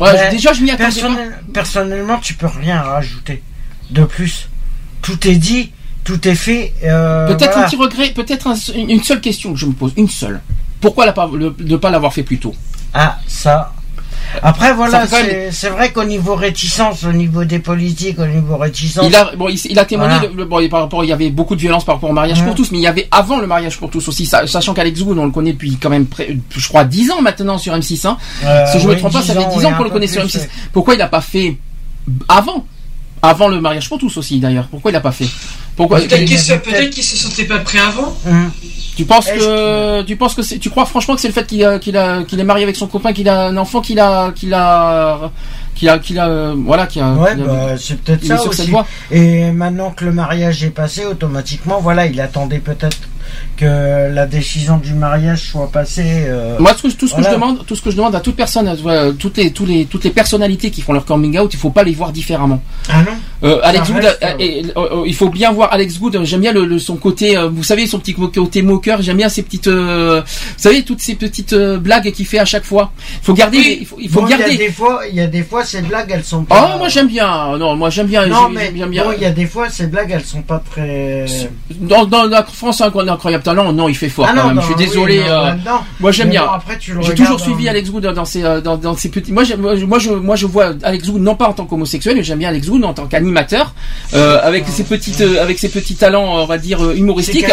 Ouais, 0.00 0.12
Ben, 0.12 0.30
déjà, 0.30 0.52
je 0.52 0.62
m'y 0.62 0.70
attendais 0.70 0.84
personnel- 0.90 1.38
Personnellement, 1.52 2.18
tu 2.18 2.34
peux 2.34 2.46
rien 2.46 2.80
rajouter 2.80 3.42
de 3.90 4.04
plus. 4.04 4.48
Tout 5.02 5.26
est 5.26 5.34
dit, 5.36 5.72
tout 6.04 6.26
est 6.28 6.34
fait. 6.34 6.72
euh, 6.84 7.26
Peut-être 7.28 7.52
voilà. 7.52 7.66
un 7.66 7.68
petit 7.68 7.76
regret, 7.76 8.10
peut-être 8.10 8.46
un- 8.46 8.56
une 8.74 9.02
seule 9.02 9.20
question 9.20 9.52
que 9.52 9.58
je 9.58 9.66
me 9.66 9.72
pose, 9.72 9.92
une 9.96 10.08
seule. 10.08 10.40
Pourquoi 10.80 11.04
la 11.06 11.12
ne 11.36 11.76
pas 11.76 11.90
l'avoir 11.90 12.12
fait 12.12 12.22
plus 12.22 12.38
tôt? 12.38 12.54
Ah, 12.94 13.18
ça. 13.26 13.72
Après, 14.42 14.72
voilà, 14.74 15.06
même- 15.10 15.50
c'est 15.52 15.70
vrai 15.70 15.90
qu'au 15.92 16.04
niveau 16.04 16.34
réticence, 16.34 17.04
au 17.04 17.12
niveau 17.12 17.44
des 17.44 17.58
politiques, 17.58 18.18
au 18.18 18.26
niveau 18.26 18.56
réticence. 18.56 19.06
Il 19.08 19.14
a, 19.16 19.32
bon, 19.36 19.48
il, 19.48 19.58
il 19.70 19.78
a 19.78 19.84
témoigné 19.84 20.14
Voilà. 20.28 20.44
bon, 20.44 20.58
et 20.60 20.68
par 20.68 20.80
rapport, 20.80 21.02
il 21.04 21.08
y 21.08 21.12
avait 21.12 21.30
beaucoup 21.30 21.54
de 21.56 21.60
violence 21.60 21.84
par 21.84 21.96
rapport 21.96 22.10
au 22.10 22.12
mariage 22.12 22.42
pour 22.44 22.54
tous, 22.54 22.70
mais 22.70 22.78
il 22.78 22.82
y 22.82 22.86
avait 22.86 23.08
avant 23.10 23.38
le 23.38 23.46
mariage 23.46 23.78
pour 23.78 23.90
tous 23.90 24.06
aussi, 24.08 24.26
sa- 24.26 24.46
sachant 24.46 24.74
qu'Alex 24.74 25.00
Wood, 25.00 25.18
on 25.18 25.24
le 25.24 25.30
connaît 25.30 25.52
depuis 25.52 25.76
quand 25.76 25.90
même, 25.90 26.06
près- 26.06 26.36
je 26.50 26.68
crois, 26.68 26.84
10 26.84 27.10
ans 27.10 27.22
maintenant 27.22 27.58
sur 27.58 27.74
M6. 27.74 28.06
Hein. 28.06 28.16
Euh, 28.44 28.64
si 28.70 28.78
je 28.80 28.86
me 28.86 28.94
oui, 28.94 28.98
trompe 28.98 29.12
pas, 29.12 29.20
10 29.20 29.26
ça 29.26 29.32
fait 29.34 29.38
ans, 29.40 29.48
10 29.50 29.58
oui, 29.58 29.66
ans 29.66 29.74
qu'on 29.76 29.84
le 29.84 29.90
connaît 29.90 30.06
sur 30.06 30.22
plus, 30.22 30.34
M6. 30.36 30.40
ouais. 30.42 30.50
Pourquoi 30.72 30.94
il 30.94 30.98
n'a 30.98 31.08
pas 31.08 31.20
fait 31.20 31.56
avant 32.28 32.64
avant 33.20 33.48
le 33.48 33.60
mariage 33.60 33.88
pour 33.88 33.98
tous 33.98 34.16
aussi 34.16 34.38
d'ailleurs? 34.38 34.68
Pourquoi 34.68 34.90
il 34.90 34.94
n'a 34.94 35.00
pas 35.00 35.10
fait? 35.12 35.26
Pourquoi 35.78 35.98
Peut-être 36.00 36.24
qu'il 36.26 36.38
se, 36.38 36.52
peut-être 36.54 36.90
qu'il 36.90 37.02
se 37.04 37.16
sentait 37.16 37.44
pas 37.44 37.60
prêt 37.60 37.78
avant. 37.78 38.14
Hum. 38.26 38.50
Tu 38.96 39.04
penses 39.04 39.26
que 39.26 40.02
tu 40.02 40.16
penses 40.16 40.34
que 40.34 40.42
c'est 40.42 40.58
tu 40.58 40.70
crois 40.70 40.84
franchement 40.84 41.14
que 41.14 41.20
c'est 41.20 41.28
le 41.28 41.32
fait 41.34 41.46
qu'il 41.46 41.64
a- 41.64 41.78
qu'il 41.78 41.96
a 41.96 42.24
qu'il 42.24 42.38
est 42.40 42.44
marié 42.44 42.64
avec 42.64 42.74
son 42.74 42.88
copain 42.88 43.12
qu'il 43.12 43.28
a 43.28 43.46
un 43.46 43.56
enfant 43.56 43.80
qu'il 43.80 44.00
a 44.00 44.32
qu'il 44.32 44.52
a 44.52 45.30
qu'il 45.76 45.88
a 45.88 45.98
qu'il 46.00 46.18
a 46.18 46.26
euh, 46.28 46.54
voilà 46.66 46.88
qu'il 46.88 47.00
a 47.02 47.12
Ouais, 47.12 47.36
bah, 47.36 47.76
c'est 47.78 47.96
peut-être 48.00 48.24
il 48.24 48.32
est 48.32 48.36
ça 48.36 48.42
sur 48.42 48.52
cette 48.52 48.62
aussi. 48.62 48.70
voie. 48.72 48.86
Et 49.12 49.52
maintenant 49.52 49.92
que 49.92 50.04
le 50.04 50.12
mariage 50.12 50.64
est 50.64 50.70
passé, 50.70 51.06
automatiquement, 51.06 51.78
voilà, 51.80 52.06
il 52.06 52.20
attendait 52.20 52.58
peut-être 52.58 52.98
que 53.56 54.12
la 54.12 54.26
décision 54.26 54.76
du 54.78 54.94
mariage 54.94 55.50
soit 55.50 55.70
passée. 55.70 56.24
euh, 56.28 56.56
Moi, 56.58 56.74
tout, 56.74 56.90
tout 56.92 57.08
ce 57.08 57.14
que 57.14 57.22
je 57.22 57.30
demande, 57.30 57.64
tout 57.66 57.74
ce 57.74 57.82
que 57.82 57.90
je 57.90 57.96
demande 57.96 58.14
à 58.14 58.20
toute 58.20 58.36
personne, 58.36 58.68
euh, 58.86 59.12
toutes 59.12 59.36
les, 59.36 59.50
tous 59.52 59.66
les, 59.66 59.84
toutes 59.86 60.04
les 60.04 60.10
personnalités 60.10 60.70
qui 60.70 60.80
font 60.82 60.92
leur 60.92 61.04
coming 61.04 61.38
out, 61.38 61.52
il 61.52 61.58
faut 61.58 61.70
pas 61.70 61.82
les 61.82 61.92
voir 61.94 62.12
différemment. 62.12 62.62
Ah 62.88 63.02
non. 63.02 63.12
Euh, 63.48 63.60
Alex 63.62 63.86
Ça 63.88 63.92
Wood, 63.94 64.02
reste, 64.04 64.18
euh, 64.24 64.34
et- 64.38 64.62
il 65.06 65.14
faut 65.14 65.28
bien 65.30 65.52
voir 65.52 65.72
Alex 65.72 65.98
Wood. 66.00 66.20
J'aime 66.24 66.40
bien 66.40 66.52
le, 66.52 66.64
le- 66.66 66.78
son 66.78 66.96
côté, 66.96 67.36
vous 67.52 67.62
savez, 67.64 67.86
son 67.86 67.98
petit 67.98 68.14
côté 68.14 68.62
moqueur. 68.62 69.02
J'aime 69.02 69.16
bien 69.16 69.28
ces 69.28 69.42
petites, 69.42 69.68
vous 69.68 70.22
savez, 70.56 70.82
toutes 70.82 71.00
ces 71.00 71.14
petites 71.14 71.54
blagues 71.54 72.10
qu'il 72.12 72.26
fait 72.26 72.38
à 72.38 72.44
chaque 72.44 72.64
fois. 72.64 72.92
Il 73.22 73.24
faut 73.24 73.34
garder, 73.34 73.78
il 73.80 73.86
faut, 73.86 73.96
il 74.00 74.08
faut 74.08 74.20
Bon, 74.20 74.26
Il 74.26 74.30
y 74.30 74.34
a 74.34 74.38
garder. 74.38 74.56
des 74.56 74.72
fois, 74.72 75.00
il 75.08 75.16
y 75.16 75.20
a 75.20 75.26
des 75.26 75.42
fois, 75.42 75.64
ces 75.64 75.82
blagues, 75.82 76.10
elles 76.12 76.24
sont 76.24 76.40
Oh, 76.42 76.54
pas. 76.54 76.76
moi 76.78 76.88
j'aime 76.88 77.06
bien. 77.08 77.56
Non, 77.58 77.76
moi 77.76 77.90
j'aime 77.90 78.06
bien. 78.08 78.26
Non, 78.26 78.48
mais 78.48 78.70
bien, 78.70 78.86
bien. 78.86 79.04
bon, 79.04 79.12
il 79.16 79.22
y 79.22 79.26
a 79.26 79.30
des 79.30 79.46
fois, 79.46 79.68
ces 79.68 79.86
blagues, 79.86 80.10
elles 80.12 80.24
sont 80.24 80.42
pas 80.42 80.62
très. 80.70 81.24
Dans, 81.70 82.04
dans 82.06 82.24
la 82.24 82.42
France, 82.44 82.80
un 82.80 82.90
incroyable 83.18 83.42
talent, 83.44 83.72
non, 83.72 83.88
il 83.88 83.94
fait 83.96 84.08
fort 84.08 84.26
Ah 84.28 84.32
quand 84.34 84.40
non, 84.42 84.46
même. 84.48 84.54
non, 84.56 84.60
je 84.62 84.66
suis 84.66 84.74
désolé. 84.76 85.20
euh, 85.28 85.50
moi 86.00 86.12
j'aime 86.12 86.30
bien. 86.30 86.44
J'ai 87.02 87.14
toujours 87.14 87.40
suivi 87.40 87.66
en- 87.66 87.70
Alex 87.70 87.90
Wood 87.90 88.06
dans 88.06 88.24
ses, 88.24 88.44
euh, 88.44 88.60
dans, 88.60 88.76
dans 88.76 88.96
ses 88.96 89.10
petits. 89.10 89.32
Moi, 89.32 89.42
moi, 89.58 89.76
je, 89.76 89.84
moi, 89.84 89.98
je, 89.98 90.10
moi, 90.10 90.36
je 90.36 90.46
vois 90.46 90.72
Alex 90.82 91.08
Wood 91.08 91.20
non 91.22 91.34
pas 91.34 91.48
en 91.48 91.52
tant 91.52 91.66
qu'homosexuel, 91.66 92.16
mais 92.16 92.22
j'aime 92.22 92.38
bien 92.38 92.48
Alex 92.48 92.68
Wood 92.68 92.84
en 92.84 92.94
tant 92.94 93.06
qu'animateur, 93.06 93.74
euh, 94.14 94.38
avec 94.42 94.66
ses 94.68 94.84
petites, 94.84 95.20
avec 95.20 95.58
ses 95.58 95.68
petits 95.68 95.96
talents, 95.96 96.42
on 96.42 96.46
va 96.46 96.58
dire 96.58 96.90
humoristiques. 96.92 97.46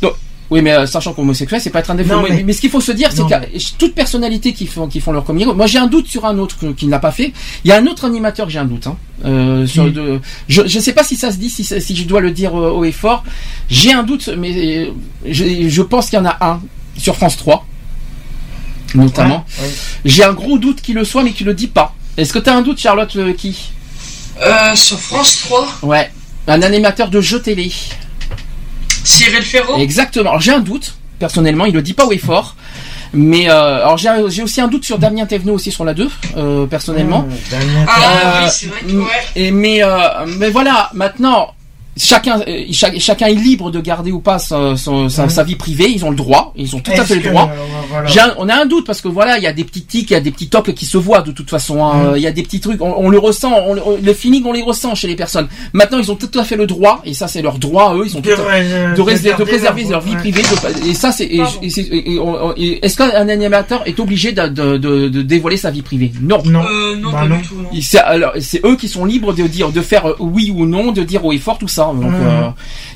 Donc, 0.00 0.14
oui, 0.52 0.62
mais 0.62 0.72
euh, 0.72 0.86
sachant 0.86 1.12
qu'homosexuel, 1.14 1.60
c'est 1.60 1.70
pas 1.70 1.80
être 1.80 1.90
un 1.90 1.94
défaut. 1.96 2.14
Non, 2.14 2.22
mais, 2.22 2.28
mais- 2.36 2.42
mais 2.44 2.52
ce 2.52 2.60
qu'il 2.60 2.70
faut 2.70 2.80
se 2.80 2.92
dire, 2.92 3.10
c'est 3.10 3.22
que 3.22 3.76
toute 3.78 3.94
personnalité 3.94 4.52
qui 4.52 4.66
font, 4.66 4.86
qui 4.86 5.00
font 5.00 5.10
leur 5.12 5.24
coming 5.24 5.46
out- 5.46 5.56
Moi, 5.56 5.66
j'ai 5.66 5.78
un 5.78 5.86
doute 5.86 6.06
sur 6.06 6.24
un 6.26 6.38
autre 6.38 6.56
qui 6.76 6.86
ne 6.86 6.90
l'a 6.90 6.98
pas 7.00 7.10
fait. 7.10 7.32
Il 7.64 7.68
y 7.68 7.72
a 7.72 7.76
un 7.78 7.86
autre 7.86 8.04
animateur 8.04 8.46
que 8.46 8.52
j'ai 8.52 8.58
un 8.58 8.64
doute. 8.64 8.86
Hein, 8.86 8.96
euh, 9.24 9.66
sur 9.66 9.84
Qui 9.86 9.92
de, 9.92 10.20
je, 10.48 10.62
je 10.66 10.78
sais 10.78 10.92
pas 10.92 11.04
si 11.04 11.16
ça 11.16 11.32
se 11.32 11.36
dit, 11.38 11.50
si, 11.50 11.64
je 11.64 12.04
dois 12.04 12.20
le 12.20 12.30
dire 12.30 12.54
euh, 12.58 12.70
haut 12.70 12.84
et 12.84 12.92
fort. 12.92 13.24
J'ai 13.70 13.92
un 13.92 14.02
doute, 14.04 14.28
mais 14.38 14.90
je, 15.26 15.68
je 15.68 15.82
pense 15.82 16.10
qu'il 16.10 16.18
y 16.18 16.22
en 16.22 16.26
a 16.26 16.36
un 16.40 16.60
sur 16.96 17.16
France 17.16 17.36
3, 17.36 17.66
notamment. 18.94 19.44
Ouais, 19.58 19.64
ouais. 19.66 19.72
J'ai 20.04 20.24
un 20.24 20.32
gros 20.34 20.58
doute 20.58 20.80
qu'il 20.82 20.94
le 20.96 21.04
soit, 21.04 21.22
mais 21.22 21.32
qu'il 21.32 21.46
le 21.46 21.54
dit 21.54 21.68
pas. 21.68 21.94
Est-ce 22.16 22.32
que 22.32 22.38
tu 22.38 22.50
as 22.50 22.54
un 22.56 22.62
doute, 22.62 22.78
Charlotte, 22.78 23.14
euh, 23.16 23.32
qui? 23.32 23.70
Euh, 24.42 24.74
sur 24.74 24.98
France 24.98 25.40
3, 25.44 25.68
Ouais. 25.82 26.10
Un 26.48 26.60
animateur 26.62 27.08
de 27.08 27.20
jeux 27.20 27.40
télé. 27.40 27.70
Cyril 29.04 29.42
Ferraud. 29.42 29.78
Exactement. 29.78 30.30
Alors 30.30 30.40
j'ai 30.40 30.52
un 30.52 30.60
doute, 30.60 30.94
personnellement, 31.18 31.64
il 31.66 31.74
le 31.74 31.82
dit 31.82 31.94
pas 31.94 32.04
haut 32.06 32.12
et 32.12 32.18
fort. 32.18 32.56
Mais 33.14 33.50
euh, 33.50 33.82
alors 33.84 33.98
j'ai 33.98 34.08
j'ai 34.28 34.42
aussi 34.42 34.60
un 34.62 34.68
doute 34.68 34.84
sur 34.84 34.98
Damien 34.98 35.26
Thévenot 35.26 35.54
aussi 35.54 35.70
sur 35.70 35.84
la 35.84 35.92
2, 35.92 36.08
euh, 36.38 36.66
personnellement. 36.66 37.18
Hum, 37.20 37.28
Damien 37.50 37.84
Ah 37.86 38.00
Euh, 38.00 38.40
oui, 38.44 38.50
c'est 38.50 38.66
vrai 38.68 38.80
que 38.80 38.92
ouais. 38.96 39.06
Et 39.36 39.50
mais 39.50 39.82
euh, 39.82 39.98
mais 40.38 40.48
voilà, 40.50 40.88
maintenant 40.94 41.52
chacun 41.96 42.40
euh, 42.48 42.64
chaque- 42.72 42.98
chacun 42.98 43.26
est 43.26 43.34
libre 43.34 43.70
de 43.70 43.80
garder 43.80 44.12
ou 44.12 44.20
pas 44.20 44.38
sa, 44.38 44.76
son- 44.76 45.08
sa, 45.08 45.28
sa 45.28 45.42
vie 45.44 45.56
privée, 45.56 45.90
ils 45.90 46.04
ont 46.04 46.10
le 46.10 46.16
droit, 46.16 46.52
ils 46.56 46.74
ont 46.74 46.80
tout 46.80 46.90
à 46.92 47.04
fait 47.04 47.16
le 47.16 47.22
droit. 47.30 47.50
euh, 47.52 47.56
voilà. 47.90 48.24
Un- 48.26 48.34
on 48.38 48.48
a 48.48 48.54
un 48.62 48.66
doute 48.66 48.86
parce 48.86 49.00
que 49.00 49.08
voilà, 49.08 49.38
il 49.38 49.44
y 49.44 49.46
a 49.46 49.52
des 49.52 49.64
petits 49.64 49.82
tics, 49.82 50.10
il 50.10 50.14
y 50.14 50.16
a 50.16 50.20
des 50.20 50.30
petits 50.30 50.48
tocs 50.48 50.72
qui 50.74 50.86
se 50.86 50.96
voient 50.98 51.22
de 51.22 51.32
toute 51.32 51.50
façon. 51.50 51.84
hein. 51.84 52.12
Il 52.16 52.22
y 52.22 52.26
a 52.26 52.32
des 52.32 52.42
petits 52.42 52.60
trucs, 52.60 52.80
on, 52.80 52.94
on 52.96 53.08
le 53.10 53.18
ressent, 53.18 53.52
on, 53.66 53.74
le- 53.74 53.82
le 54.02 54.14
feeling, 54.14 54.42
on 54.46 54.52
les 54.52 54.62
ressent 54.62 54.94
chez 54.94 55.08
les 55.08 55.16
personnes. 55.16 55.48
Maintenant, 55.72 55.98
ils 55.98 56.10
ont 56.10 56.16
tout 56.16 56.30
à 56.38 56.44
fait 56.44 56.56
le 56.56 56.66
droit, 56.66 57.02
et 57.04 57.14
ça 57.14 57.28
c'est 57.28 57.42
leur 57.42 57.58
droit, 57.58 57.94
eux, 57.96 58.04
ils 58.06 58.16
ont 58.16 58.20
tout 58.20 58.28
De 58.30 58.34
à- 58.34 58.90
de, 58.92 58.96
de 58.96 59.00
rés- 59.02 59.18
de 59.18 59.42
préserver 59.44 59.82
leur- 59.82 59.90
leur 59.92 60.00
vie 60.02 60.12
ouais. 60.12 60.18
privée. 60.18 60.42
de- 60.42 60.88
et 60.88 60.94
ça, 60.94 61.12
c'est. 61.12 61.26
Est-ce 61.26 62.96
qu'un 62.96 63.28
animateur 63.28 63.82
est 63.86 63.98
obligé 64.00 64.32
de, 64.32 64.46
de- 64.48 64.76
de- 64.78 65.08
de 65.08 65.22
dévoiler 65.22 65.56
sa 65.56 65.70
vie 65.70 65.82
privée? 65.82 66.12
Non. 66.20 66.38
Non. 66.44 66.62
Euh, 66.64 66.96
non, 66.96 67.10
Bah 67.12 67.18
pas 67.20 67.28
non. 67.28 67.36
du 67.36 67.42
tout. 67.42 67.54
Non. 67.56 68.30
C'est 68.40 68.64
eux 68.64 68.76
qui 68.76 68.88
sont 68.88 69.04
libres 69.04 69.32
de 69.32 69.42
dire, 69.46 69.70
de 69.72 69.80
faire 69.80 70.06
euh, 70.06 70.16
oui 70.20 70.52
ou 70.54 70.66
non, 70.66 70.92
de 70.92 71.02
dire 71.02 71.24
haut 71.24 71.32
et 71.32 71.38
fort 71.38 71.58
tout 71.58 71.68
ça. 71.68 71.81
Donc, 71.94 72.12
Mhm. 72.12 72.20
euh, 72.22 72.48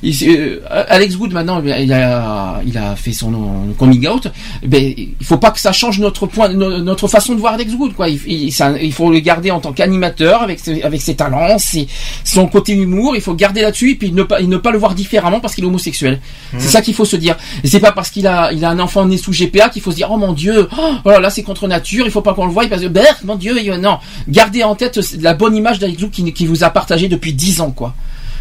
il- 0.02 0.60
euh, 0.70 0.84
Alex 0.88 1.16
Wood 1.16 1.32
maintenant, 1.32 1.62
il 1.64 1.92
a, 1.92 2.60
il 2.66 2.76
a 2.78 2.96
fait 2.96 3.12
son 3.12 3.32
coming 3.78 4.06
out. 4.08 4.28
Ben, 4.64 4.94
il 4.96 5.14
faut 5.22 5.38
pas 5.38 5.50
que 5.50 5.60
ça 5.60 5.72
change 5.72 5.98
notre 5.98 6.26
point, 6.26 6.48
no- 6.48 6.78
notre 6.82 7.08
façon 7.08 7.34
de 7.34 7.40
voir 7.40 7.54
Alex 7.54 7.72
Wood. 7.74 7.94
Quoi, 7.94 8.08
il, 8.08 8.20
il- 8.26 8.52
ça- 8.52 8.78
il 8.80 8.92
faut 8.92 9.10
le 9.10 9.18
garder 9.20 9.50
en 9.50 9.60
tant 9.60 9.72
qu'animateur 9.72 10.42
avec 10.42 10.58
ses, 10.60 10.82
avec 10.82 11.00
ses 11.02 11.14
talents, 11.16 11.58
ses, 11.58 11.86
son 12.24 12.46
côté 12.46 12.72
humour. 12.74 13.16
Il 13.16 13.22
faut 13.22 13.34
garder 13.34 13.62
là-dessus 13.62 13.92
et 13.92 13.94
puis 13.96 14.12
ne 14.12 14.22
pas, 14.22 14.40
ne 14.40 14.56
pas 14.56 14.70
le 14.70 14.78
voir 14.78 14.94
différemment 14.94 15.40
parce 15.40 15.54
qu'il 15.54 15.64
est 15.64 15.66
homosexuel. 15.66 16.20
C'est 16.58 16.68
ça 16.68 16.80
qu'il 16.82 16.94
faut 16.94 17.04
se 17.04 17.16
dire. 17.16 17.36
Et 17.64 17.68
c'est 17.68 17.80
pas 17.80 17.92
parce 17.92 18.10
qu'il 18.10 18.26
a, 18.26 18.52
il 18.52 18.64
a 18.64 18.70
un 18.70 18.78
enfant 18.78 19.04
né 19.06 19.16
sous 19.16 19.32
GPA 19.32 19.68
qu'il 19.70 19.82
faut 19.82 19.90
se 19.90 19.96
dire 19.96 20.08
oh 20.10 20.16
mon 20.16 20.32
Dieu, 20.32 20.68
oh, 21.04 21.10
là 21.20 21.30
c'est 21.30 21.42
contre 21.42 21.66
nature, 21.68 22.04
il 22.06 22.10
faut 22.12 22.22
pas 22.22 22.34
qu'on 22.34 22.46
le 22.46 22.52
voie 22.52 22.66
parce 22.68 22.82
que 22.82 22.88
Berk, 22.88 23.24
mon 23.24 23.36
Dieu, 23.36 23.56
il- 23.62 23.72
non. 23.80 23.98
Gardez 24.28 24.62
en 24.62 24.74
tête 24.74 24.98
la 25.20 25.34
bonne 25.34 25.56
image 25.56 25.78
d'Alex 25.78 26.02
Wood 26.02 26.10
qui, 26.10 26.32
qui 26.32 26.46
vous 26.46 26.64
a 26.64 26.70
partagé 26.70 27.08
depuis 27.08 27.32
10 27.32 27.60
ans 27.60 27.70
quoi. 27.70 27.94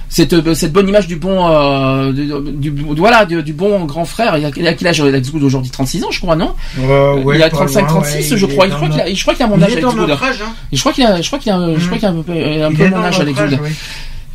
Cette, 0.08 0.34
euh, 0.34 0.54
cette 0.54 0.72
bonne 0.72 0.88
image 0.88 1.08
du 1.08 1.16
bon, 1.16 1.48
euh, 1.50 2.12
du, 2.12 2.72
du- 2.72 2.86
voilà, 2.98 3.26
du, 3.26 3.42
du 3.44 3.54
bon 3.54 3.86
grand 3.86 4.06
frère. 4.06 4.38
Il 4.38 4.46
a, 4.46 4.52
il 4.56 4.68
a 4.68 4.74
quel 4.74 4.88
âge 4.88 5.02
Alex 5.02 5.32
Wood 5.32 5.44
aujourd'hui? 5.44 5.72
36 5.72 6.04
ans, 6.04 6.12
je 6.12 6.20
crois, 6.20 6.36
non? 6.36 6.54
Euh, 6.80 7.16
ouais, 7.22 7.38
Il 7.38 7.44
a 7.44 7.50
pas 7.50 7.58
35, 7.58 7.80
loin, 7.82 7.88
36, 7.90 8.32
ouais, 8.32 8.38
je 8.38 8.46
il 8.46 8.52
crois. 8.54 8.68
Je 8.70 8.74
crois 8.76 8.88
qu'il 8.90 9.02
a, 9.02 9.14
je 9.14 9.22
crois 9.22 9.34
qu'il 9.34 9.44
a 9.44 9.48
mon 9.48 9.58
il 9.58 9.64
âge 9.64 9.72
Alex 9.74 9.96
notre 9.96 10.24
âge, 10.24 10.42
hein. 10.42 10.54
Je 10.72 10.80
crois 10.80 10.94
qu'il 10.94 11.04
a, 11.06 11.22
je 11.22 11.28
crois 11.28 11.40
qu'il 11.40 11.52
a, 11.52 11.74
je 11.78 11.86
crois 11.86 11.98
qu'il 11.98 12.08
a 12.08 12.12
un 12.12 12.22
peu, 12.22 12.32
un 12.32 12.70
Il 12.72 12.78
peu 12.78 12.90
mon 12.90 13.04
âge 13.04 13.20
Alex 13.20 13.40
oui. 13.62 13.70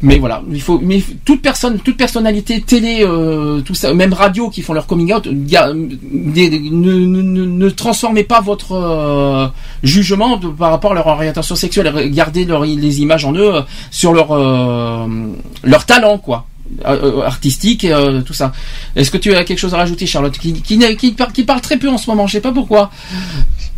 Mais 0.02 0.18
voilà, 0.18 0.42
il 0.50 0.62
faut, 0.62 0.78
mais 0.82 1.02
toute 1.26 1.42
personne, 1.42 1.78
toute 1.78 1.98
personnalité 1.98 2.62
télé, 2.62 3.00
euh, 3.02 3.60
tout 3.60 3.74
ça, 3.74 3.92
même 3.92 4.14
radio 4.14 4.48
qui 4.48 4.62
font 4.62 4.72
leur 4.72 4.86
coming 4.86 5.12
out, 5.12 5.28
ga- 5.30 5.72
des- 5.74 6.48
des- 6.48 6.58
ne, 6.70 6.92
ne, 6.94 7.44
ne- 7.44 7.68
transformez 7.68 8.24
pas 8.24 8.40
votre 8.40 8.72
euh, 8.72 9.46
jugement 9.82 10.38
par 10.38 10.70
rapport 10.70 10.92
à 10.92 10.94
leur 10.94 11.06
orientation 11.06 11.54
sexuelle. 11.54 11.92
Gardez 12.12 12.46
leur, 12.46 12.64
les 12.64 13.00
images 13.02 13.26
en 13.26 13.34
eux 13.34 13.56
euh, 13.56 13.60
sur 13.90 14.14
leur 14.14 14.28
euh, 14.32 15.06
leur 15.64 15.84
talent, 15.84 16.16
quoi. 16.16 16.46
euh, 16.86 17.22
artistique 17.22 17.86
tout 18.24 18.32
ça. 18.32 18.52
Est-ce 18.96 19.10
que 19.10 19.18
tu 19.18 19.34
as 19.34 19.44
quelque 19.44 19.58
chose 19.58 19.74
à 19.74 19.78
rajouter, 19.78 20.06
Charlotte, 20.06 20.38
qui, 20.38 20.52
qui, 20.62 20.78
qui, 20.96 21.14
qui 21.34 21.42
parle 21.44 21.60
très 21.60 21.76
peu 21.76 21.88
en 21.90 21.98
ce 21.98 22.08
moment, 22.08 22.26
je 22.26 22.32
sais 22.32 22.40
pas 22.40 22.52
pourquoi. 22.52 22.90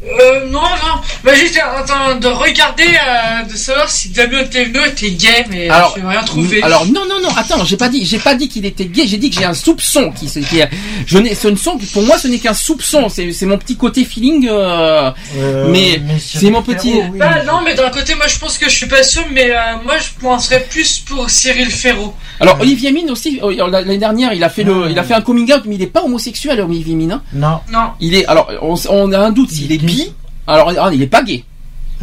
Euh, 0.04 0.46
non, 0.50 0.60
non. 0.60 1.00
Bah, 1.22 1.30
j'étais 1.34 1.62
en 1.62 1.84
train 1.86 2.16
de 2.16 2.26
regarder, 2.26 2.82
euh, 2.82 3.44
de 3.50 3.56
savoir 3.56 3.88
si 3.88 4.08
Damien 4.08 4.44
Thévenot 4.44 4.84
était 4.86 5.12
gay, 5.12 5.46
mais 5.48 5.68
Alors, 5.68 5.94
je 5.96 6.02
n'ai 6.02 6.08
rien 6.08 6.22
trouvé. 6.24 6.60
Alors 6.62 6.86
non 6.86 7.02
non 7.08 7.20
non 7.22 7.28
attends 7.36 7.64
j'ai 7.64 7.76
pas 7.76 7.88
dit 7.88 8.04
j'ai 8.04 8.18
pas 8.18 8.34
dit 8.34 8.48
qu'il 8.48 8.66
était 8.66 8.86
gay 8.86 9.06
j'ai 9.06 9.16
dit 9.16 9.30
que 9.30 9.36
j'ai 9.36 9.44
un 9.44 9.54
soupçon 9.54 10.10
qui 10.10 10.28
se 10.28 10.40
qui 10.40 10.60
je 11.06 11.18
n'ai 11.18 11.34
ce 11.36 11.46
ne 11.48 11.54
sont 11.56 11.78
pour 11.92 12.02
moi 12.02 12.18
ce 12.18 12.26
n'est 12.26 12.38
qu'un 12.40 12.52
soupçon 12.54 13.08
c'est 13.08 13.32
c'est 13.32 13.46
mon 13.46 13.58
petit 13.58 13.76
côté 13.76 14.04
feeling 14.04 14.48
euh, 14.50 15.10
Euh, 15.36 15.68
mais 15.70 16.00
c'est 16.18 16.50
mon 16.50 16.62
Cyril 16.62 16.76
petit 16.76 16.92
Ferraud, 16.92 17.08
oui. 17.12 17.18
Bah, 17.18 17.44
non, 17.46 17.60
mais 17.64 17.74
d'un 17.74 17.90
côté, 17.90 18.14
moi, 18.14 18.26
je 18.26 18.38
pense 18.38 18.58
que 18.58 18.68
je 18.68 18.74
suis 18.74 18.86
pas 18.86 19.02
sûr, 19.02 19.24
mais 19.32 19.50
euh, 19.50 19.56
moi, 19.84 19.94
je 19.98 20.08
penserais 20.20 20.66
plus 20.68 20.98
pour 21.00 21.30
Cyril 21.30 21.70
Ferraud. 21.70 22.12
alors 22.40 22.58
Olivier 22.60 22.90
Mine 22.92 23.10
aussi 23.10 23.38
euh, 23.42 23.68
l'année 23.70 23.98
dernière 23.98 24.32
il 24.32 24.42
a 24.44 24.48
fait 24.50 24.64
le 24.64 24.90
il 24.90 24.98
a 24.98 25.04
fait 25.04 25.14
un 25.14 25.20
coming 25.20 25.50
out 25.52 25.62
mais 25.64 25.76
il 25.76 25.82
est 25.82 25.86
pas 25.86 26.02
homosexuel 26.02 26.60
Olivier 26.60 26.94
Mine 26.96 27.12
hein. 27.12 27.22
Non. 27.32 27.60
Non. 27.72 27.90
il 28.00 28.14
est 28.16 28.26
alors 28.26 28.50
on, 28.62 28.74
on 28.90 29.12
a 29.12 29.18
un 29.18 29.30
doute 29.30 29.50
s'il 29.50 29.70
est 29.72 29.82
bi 29.94 30.12
alors 30.46 30.72
ah, 30.80 30.90
il 30.92 31.02
est 31.02 31.06
pas 31.06 31.22
gay 31.22 31.44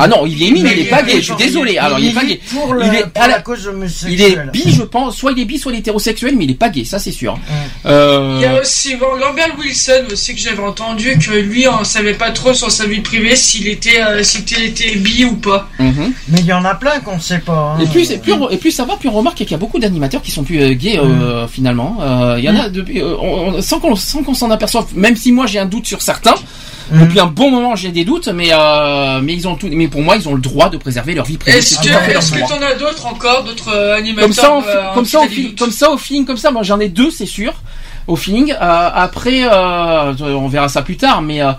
ah 0.02 0.08
non 0.08 0.22
Olivier 0.22 0.50
Mine 0.52 0.64
Mais 0.64 0.72
il 0.78 0.80
est 0.80 0.90
pas 0.90 1.04
gay 1.04 1.16
je 1.18 1.26
suis 1.34 1.36
désolé 1.36 1.78
alors 1.78 2.00
il 2.00 2.08
est 2.08 2.14
pas 2.14 2.24
gay 2.24 2.40
Pour, 2.52 2.74
la, 2.74 2.86
il 2.88 2.96
est 2.96 3.06
pour 3.14 3.22
à 3.22 3.28
la, 3.28 3.36
la- 3.36 3.42
cause 3.42 3.68
homosexuelle. 3.68 4.14
il 4.14 4.22
est 4.22 4.64
bi 4.66 4.72
je 4.74 4.84
pense 4.84 5.18
soit 5.18 5.34
il 5.34 5.40
est 5.42 5.46
bi 5.46 5.58
soit 5.60 5.74
il 5.74 5.76
est 5.76 5.80
hétérosexuel 5.80 6.36
mais 6.38 6.46
il 6.46 6.52
est 6.52 6.54
pas 6.54 6.70
gay 6.70 6.86
ça 6.86 7.00
c'est 7.00 7.12
sûr 7.12 7.34
Hum. 7.34 7.92
euh, 7.92 8.36
Il 8.38 8.42
y 8.44 8.46
a 8.46 8.62
aussi 8.62 8.96
bon, 8.96 9.14
Lambert 9.20 9.58
Wilson 9.60 10.06
aussi 10.14 10.34
que 10.36 10.40
j'avais 10.40 10.64
entendu 10.64 11.18
que 11.20 11.32
lui 11.32 11.68
on 11.68 11.84
savait 11.84 12.14
pas 12.14 12.32
trop 12.32 12.54
sur 12.54 12.72
sa 12.72 12.86
vie 12.86 13.02
privée 13.02 13.36
s'il 13.36 13.68
était 13.68 14.02
euh, 14.02 14.24
s'il 14.24 14.42
était 14.64 14.96
bi 14.96 15.26
ou 15.26 15.36
pas. 15.36 15.68
mhm. 15.80 16.14
Mais 16.30 16.40
il 16.40 16.46
y 16.46 16.54
en 16.54 16.64
a 16.64 16.76
plein 16.76 17.02
qu'on 17.02 17.20
sait 17.20 17.40
pas. 17.40 17.76
hein. 17.78 17.82
Et 17.84 17.88
puis, 17.88 18.08
et 18.10 18.58
puis 18.58 18.72
ça 18.72 18.86
va, 18.86 18.96
puis 18.98 19.10
on 19.10 19.14
remarque 19.14 19.36
qu'il 19.40 19.52
y 19.52 19.54
a 19.54 19.58
beaucoup 19.58 19.80
d'animateurs 19.80 20.22
qui 20.22 20.32
sont 20.32 20.44
plus 20.44 20.62
euh, 20.62 20.74
gays 20.76 20.98
euh, 20.98 21.46
finalement. 21.48 21.98
Euh, 22.02 22.36
Il 22.38 22.46
y 22.46 22.50
en 22.50 22.56
a 22.58 22.70
depuis, 22.70 23.02
euh, 23.02 23.16
on- 23.20 23.56
on- 23.58 23.62
sans 23.62 23.80
qu'on 23.82 23.98
sans 23.98 24.24
qu'on 24.24 24.34
s'en 24.34 24.50
aperçoive. 24.50 24.86
Même 24.96 25.18
si 25.18 25.34
moi 25.34 25.46
j'ai 25.46 25.60
un 25.60 25.66
doute 25.66 25.88
sur 25.88 26.02
certains, 26.02 26.36
Mhm. 26.92 27.02
Depuis 27.06 27.20
un 27.20 27.26
bon 27.28 27.52
moment, 27.52 27.76
j'ai 27.76 27.90
des 27.90 28.04
doutes, 28.06 28.28
mais 28.30 28.50
euh, 28.52 29.20
mais 29.22 29.34
ils 29.34 29.48
ont 29.48 29.56
tout. 29.56 29.68
Mais 29.72 29.88
pour 29.88 30.02
moi, 30.02 30.16
ils 30.16 30.28
ont 30.28 30.34
le 30.34 30.42
droit 30.42 30.70
de 30.70 30.78
préserver 30.78 31.14
leur 31.14 31.26
vie 31.26 31.38
privée. 31.38 31.58
Est-ce 31.60 31.78
que 31.80 31.88
est-ce 32.18 32.32
que 32.32 32.40
t'en 32.48 32.62
as 32.62 32.74
d'autres 32.76 33.06
encore, 33.06 33.44
d'autres 33.44 33.72
euh, 33.74 33.96
animateurs 33.96 34.24
Comme 34.26 34.34
ça, 34.34 34.52
au, 34.54 34.62
euh, 34.64 34.94
comme 34.94 35.06
ça, 35.06 35.20
au 35.22 35.28
feeling, 35.28 35.56
comme 35.56 35.72
ça, 35.72 35.92
au 35.92 35.98
feeling, 35.98 36.26
comme 36.26 36.38
ça. 36.38 36.52
Moi, 36.52 36.64
j'en 36.64 36.80
ai 36.80 36.90
deux, 36.90 37.12
c'est 37.12 37.26
sûr, 37.26 37.54
au 38.08 38.16
feeling. 38.16 38.52
Euh, 38.54 38.90
après, 38.94 39.44
euh, 39.44 40.14
on 40.20 40.48
verra 40.48 40.68
ça 40.70 40.82
plus 40.82 40.98
tard. 40.98 41.22
Mais 41.22 41.42
euh, 41.42 41.52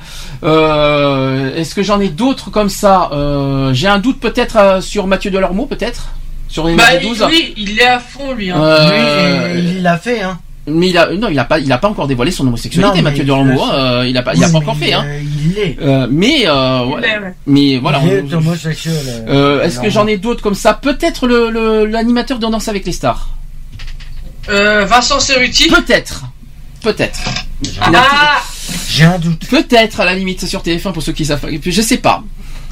euh, 0.43 1.55
est-ce 1.57 1.75
que 1.75 1.83
j'en 1.83 2.01
ai 2.01 2.09
d'autres 2.09 2.51
comme 2.51 2.69
ça 2.69 3.11
Euh, 3.13 3.73
J'ai 3.73 3.89
un 3.89 3.99
doute 3.99 4.21
peut-être 4.21 4.57
euh, 4.57 4.81
sur 4.81 5.07
Mathieu 5.07 5.31
Delormeau, 5.31 5.67
peut-être? 5.67 6.09
Sur 6.49 6.67
les 6.67 6.75
Bah, 6.75 6.97
12. 7.01 7.25
lui, 7.29 7.55
il 7.57 7.79
est 7.79 7.87
à 7.87 8.01
fond, 8.01 8.33
lui. 8.33 8.51
Hein. 8.51 8.61
Euh, 8.61 9.55
Lui, 9.55 9.69
il 9.77 9.83
l'a 9.83 9.97
fait, 9.99 10.23
hein. 10.23 10.39
Mais 10.71 10.89
il 10.91 10.99
a, 10.99 11.13
non, 11.15 11.29
il 11.29 11.39
a 11.39 11.45
pas, 11.45 11.59
il 11.59 11.71
a 11.73 11.79
pas 11.79 11.89
encore 11.89 12.07
dévoilé 12.07 12.31
son 12.31 12.47
homosexualité, 12.47 12.89
Non, 12.89 12.95
mais 12.95 13.03
Mathieu 13.03 13.23
il 13.23 13.27
Delormeau. 13.27 13.63
hein, 13.63 13.71
euh, 13.75 14.07
il 14.09 14.17
a 14.17 14.23
pas, 14.23 14.35
il 14.35 14.43
a 14.43 14.47
pas 14.47 14.53
mais 14.53 14.59
encore 14.59 14.77
fait, 14.77 14.93
hein. 14.93 15.05
euh, 15.07 15.21
Il. 15.23 15.77
Euh, 15.83 16.07
mais, 16.11 16.47
euh, 16.47 16.85
est, 16.85 16.87
ouais. 16.95 17.35
mais 17.47 17.79
voilà. 17.79 18.01
Il 18.05 18.09
on- 18.09 18.29
est 18.31 18.35
homosexuel. 18.35 18.95
Euh, 19.29 19.63
Est-ce 19.63 19.81
que 19.81 19.91
j'en 19.91 20.07
ai 20.07 20.17
d'autres 20.17 20.43
comme 20.43 20.55
ça? 20.55 20.75
Peut-être 20.75 21.27
le 21.27 21.85
l'animateur 21.87 22.39
de 22.39 22.47
Danse 22.47 22.69
avec 22.69 22.87
les 22.87 22.93
stars. 22.93 23.31
Euh, 24.49 24.85
Vincent 24.87 25.21
Cerruti. 25.21 25.69
Peut-être. 25.69 26.25
Peut-être. 26.83 27.21
Ah 27.83 28.41
J'ai 28.89 29.05
un 29.05 29.19
doute. 29.19 29.47
Peut-être 29.49 30.01
à 30.01 30.05
la 30.07 30.15
limite 30.15 30.47
sur 30.47 30.63
TF1 30.63 30.93
pour 30.93 31.03
ceux 31.03 31.13
qui 31.13 31.25
savent. 31.27 31.47
Je 31.65 31.83
sais 31.83 31.99
pas. 31.99 32.23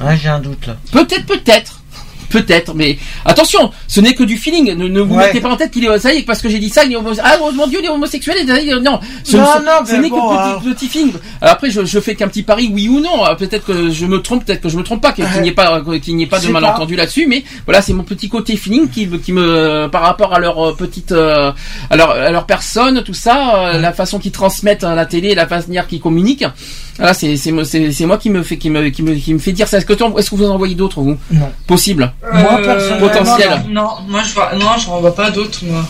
Ouais, 0.01 0.17
j'ai 0.17 0.29
un 0.29 0.39
doute 0.39 0.65
là. 0.65 0.77
Peut-être, 0.91 1.25
peut-être. 1.25 1.81
Peut-être, 2.29 2.73
mais 2.75 2.97
attention, 3.25 3.71
ce 3.87 3.99
n'est 4.01 4.13
que 4.13 4.23
du 4.23 4.37
feeling. 4.37 4.73
Ne, 4.75 4.87
ne 4.87 5.01
vous 5.01 5.15
Ouais. 5.15 5.25
mettez 5.27 5.41
pas 5.41 5.49
en 5.49 5.55
tête 5.57 5.71
qu'il 5.71 5.83
est 5.85 5.99
ça 5.99 6.13
y 6.13 6.19
est 6.19 6.23
parce 6.23 6.41
que 6.41 6.49
j'ai 6.49 6.59
dit 6.59 6.69
ça, 6.69 6.83
il 6.85 6.93
est 6.93 6.97
ah 7.23 7.37
oh, 7.41 7.51
mon 7.51 7.67
dieu, 7.67 7.79
il 7.81 7.85
est 7.85 7.89
homosexuel. 7.89 8.37
non, 8.81 8.99
ce, 9.23 9.37
Non, 9.37 9.45
ce- 9.45 9.59
non, 9.63 9.71
ce 9.85 9.91
mais 9.93 9.99
n'est 9.99 10.09
bon, 10.09 10.29
que 10.29 10.33
hein. 10.35 10.59
petit, 10.61 10.73
petit 10.73 10.87
feeling. 10.87 11.13
Alors 11.41 11.53
après, 11.55 11.69
je, 11.71 11.83
je 11.85 11.99
fais 11.99 12.15
qu'un 12.15 12.27
petit 12.27 12.43
pari, 12.43 12.69
oui 12.73 12.87
ou 12.87 12.99
non. 12.99 13.23
Alors, 13.23 13.37
Peut-être 13.37 13.65
que 13.65 13.89
je 13.89 14.05
me 14.05 14.21
trompe, 14.21 14.45
peut-être 14.45 14.61
que 14.61 14.69
je 14.69 14.77
me 14.77 14.83
trompe 14.83 15.01
pas, 15.01 15.11
qu'il 15.13 15.25
n'y 15.41 15.47
ait 15.49 15.51
pas, 15.53 15.81
qu'il 16.01 16.15
n'y 16.15 16.23
ait 16.23 16.27
pas 16.27 16.39
de 16.39 16.47
malentendu 16.49 16.95
là-dessus. 16.95 17.25
Mais 17.27 17.43
voilà, 17.65 17.81
c'est 17.81 17.93
mon 17.93 18.03
petit 18.03 18.29
côté 18.29 18.55
feeling 18.57 18.89
qui, 18.89 19.07
me- 19.07 19.17
qui 19.17 19.31
me, 19.33 19.87
par 19.87 20.01
rapport 20.03 20.33
à 20.33 20.39
leur 20.39 20.59
euh, 20.69 20.75
petite, 20.75 21.11
euh, 21.11 21.51
à 21.89 21.95
leur, 21.95 22.11
à 22.11 22.29
leur 22.31 22.45
personne, 22.45 23.01
tout 23.03 23.13
ça, 23.13 23.55
euh, 23.73 23.79
la 23.79 23.93
façon 23.93 24.19
qu'ils 24.19 24.31
transmettent 24.31 24.83
à 24.83 24.93
la 24.95 25.05
télé, 25.05 25.33
la 25.35 25.47
manière 25.47 25.87
qu'ils 25.87 26.01
communiquent. 26.01 26.45
C'est 27.13 27.37
c'est 27.37 27.51
mo- 27.51 27.63
c'est 27.63 27.91
c'est 27.91 28.05
moi 28.05 28.17
qui 28.17 28.29
me 28.29 28.43
fait 28.43 28.57
qui 28.57 28.69
me 28.69 28.89
qui 28.89 29.03
me 29.03 29.13
qui 29.15 29.33
me 29.33 29.39
fait 29.39 29.51
dire 29.53 29.67
ça. 29.67 29.77
Est-ce 29.77 29.85
que 29.85 29.93
est-ce 29.93 30.29
que 30.29 30.35
vous 30.35 30.45
en 30.49 30.53
envoyez 30.55 30.75
d'autres 30.75 31.01
vous? 31.01 31.17
Non. 31.31 31.49
Possible. 31.67 32.11
Moi, 32.33 32.57
personnellement, 32.63 33.07
Potentiel. 33.07 33.49
Non, 33.69 33.81
non, 33.83 33.89
moi 34.07 34.21
je 34.23 34.33
vois, 34.33 34.51
non, 34.55 34.65
je 34.77 34.85
vois 34.87 35.15
pas 35.15 35.31
d'autres, 35.31 35.59
moi. 35.63 35.85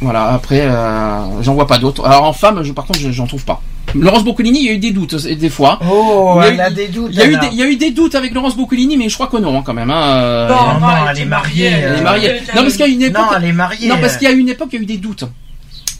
Voilà. 0.00 0.26
Après, 0.34 0.60
euh, 0.60 1.42
j'en 1.42 1.54
vois 1.54 1.66
pas 1.66 1.78
d'autres. 1.78 2.04
Alors 2.04 2.24
en 2.24 2.32
femme, 2.32 2.62
je, 2.62 2.72
par 2.72 2.84
contre, 2.86 3.00
je- 3.00 3.10
j'en 3.10 3.26
trouve 3.26 3.44
pas. 3.44 3.60
Laurence 3.94 4.24
Boccolini, 4.24 4.58
il 4.60 4.66
y 4.66 4.68
a 4.68 4.72
eu 4.72 4.78
des 4.78 4.90
doutes 4.90 5.14
euh, 5.14 5.34
des 5.34 5.48
fois. 5.48 5.78
Oh, 5.90 6.38
Il 6.38 6.42
y 6.42 6.44
a 6.44 6.48
elle 6.48 6.54
eu- 6.56 6.60
a 6.60 6.70
des 6.70 6.88
doutes. 6.88 7.08
Il 7.12 7.18
y, 7.18 7.22
a 7.22 7.26
eu 7.26 7.36
des, 7.38 7.46
il 7.52 7.58
y 7.58 7.62
a 7.62 7.66
eu 7.66 7.76
des 7.76 7.90
doutes 7.92 8.14
avec 8.14 8.34
Laurence 8.34 8.56
Boccolini, 8.56 8.96
mais 8.96 9.08
je 9.08 9.14
crois 9.14 9.28
que 9.28 9.38
non, 9.38 9.58
hein, 9.58 9.62
quand 9.64 9.72
même. 9.74 9.90
Hein. 9.90 10.16
euh, 10.18 10.48
Non, 10.48 10.54
elle- 10.74 10.80
non, 10.80 10.88
elle 11.10 11.18
est 11.18 11.24
mariée. 11.24 11.66
elle 11.66 11.82
est 11.94 11.98
euh, 11.98 12.02
mariée. 12.02 12.32
Non, 12.54 12.62
parce 12.62 12.76
qu'il 12.76 12.80
y 12.86 12.88
a 12.90 12.92
une 12.92 13.02
époque. 13.02 13.22
Non, 13.22 13.36
elle 13.38 13.44
est 13.46 13.52
mariée. 13.52 13.88
Non, 13.88 13.96
parce 14.00 14.16
qu'il 14.18 14.28
y 14.28 14.30
a 14.30 14.34
une 14.34 14.48
époque, 14.48 14.68
il 14.72 14.76
y 14.76 14.78
a 14.80 14.82
eu 14.82 14.86
des 14.86 14.98
doutes 14.98 15.24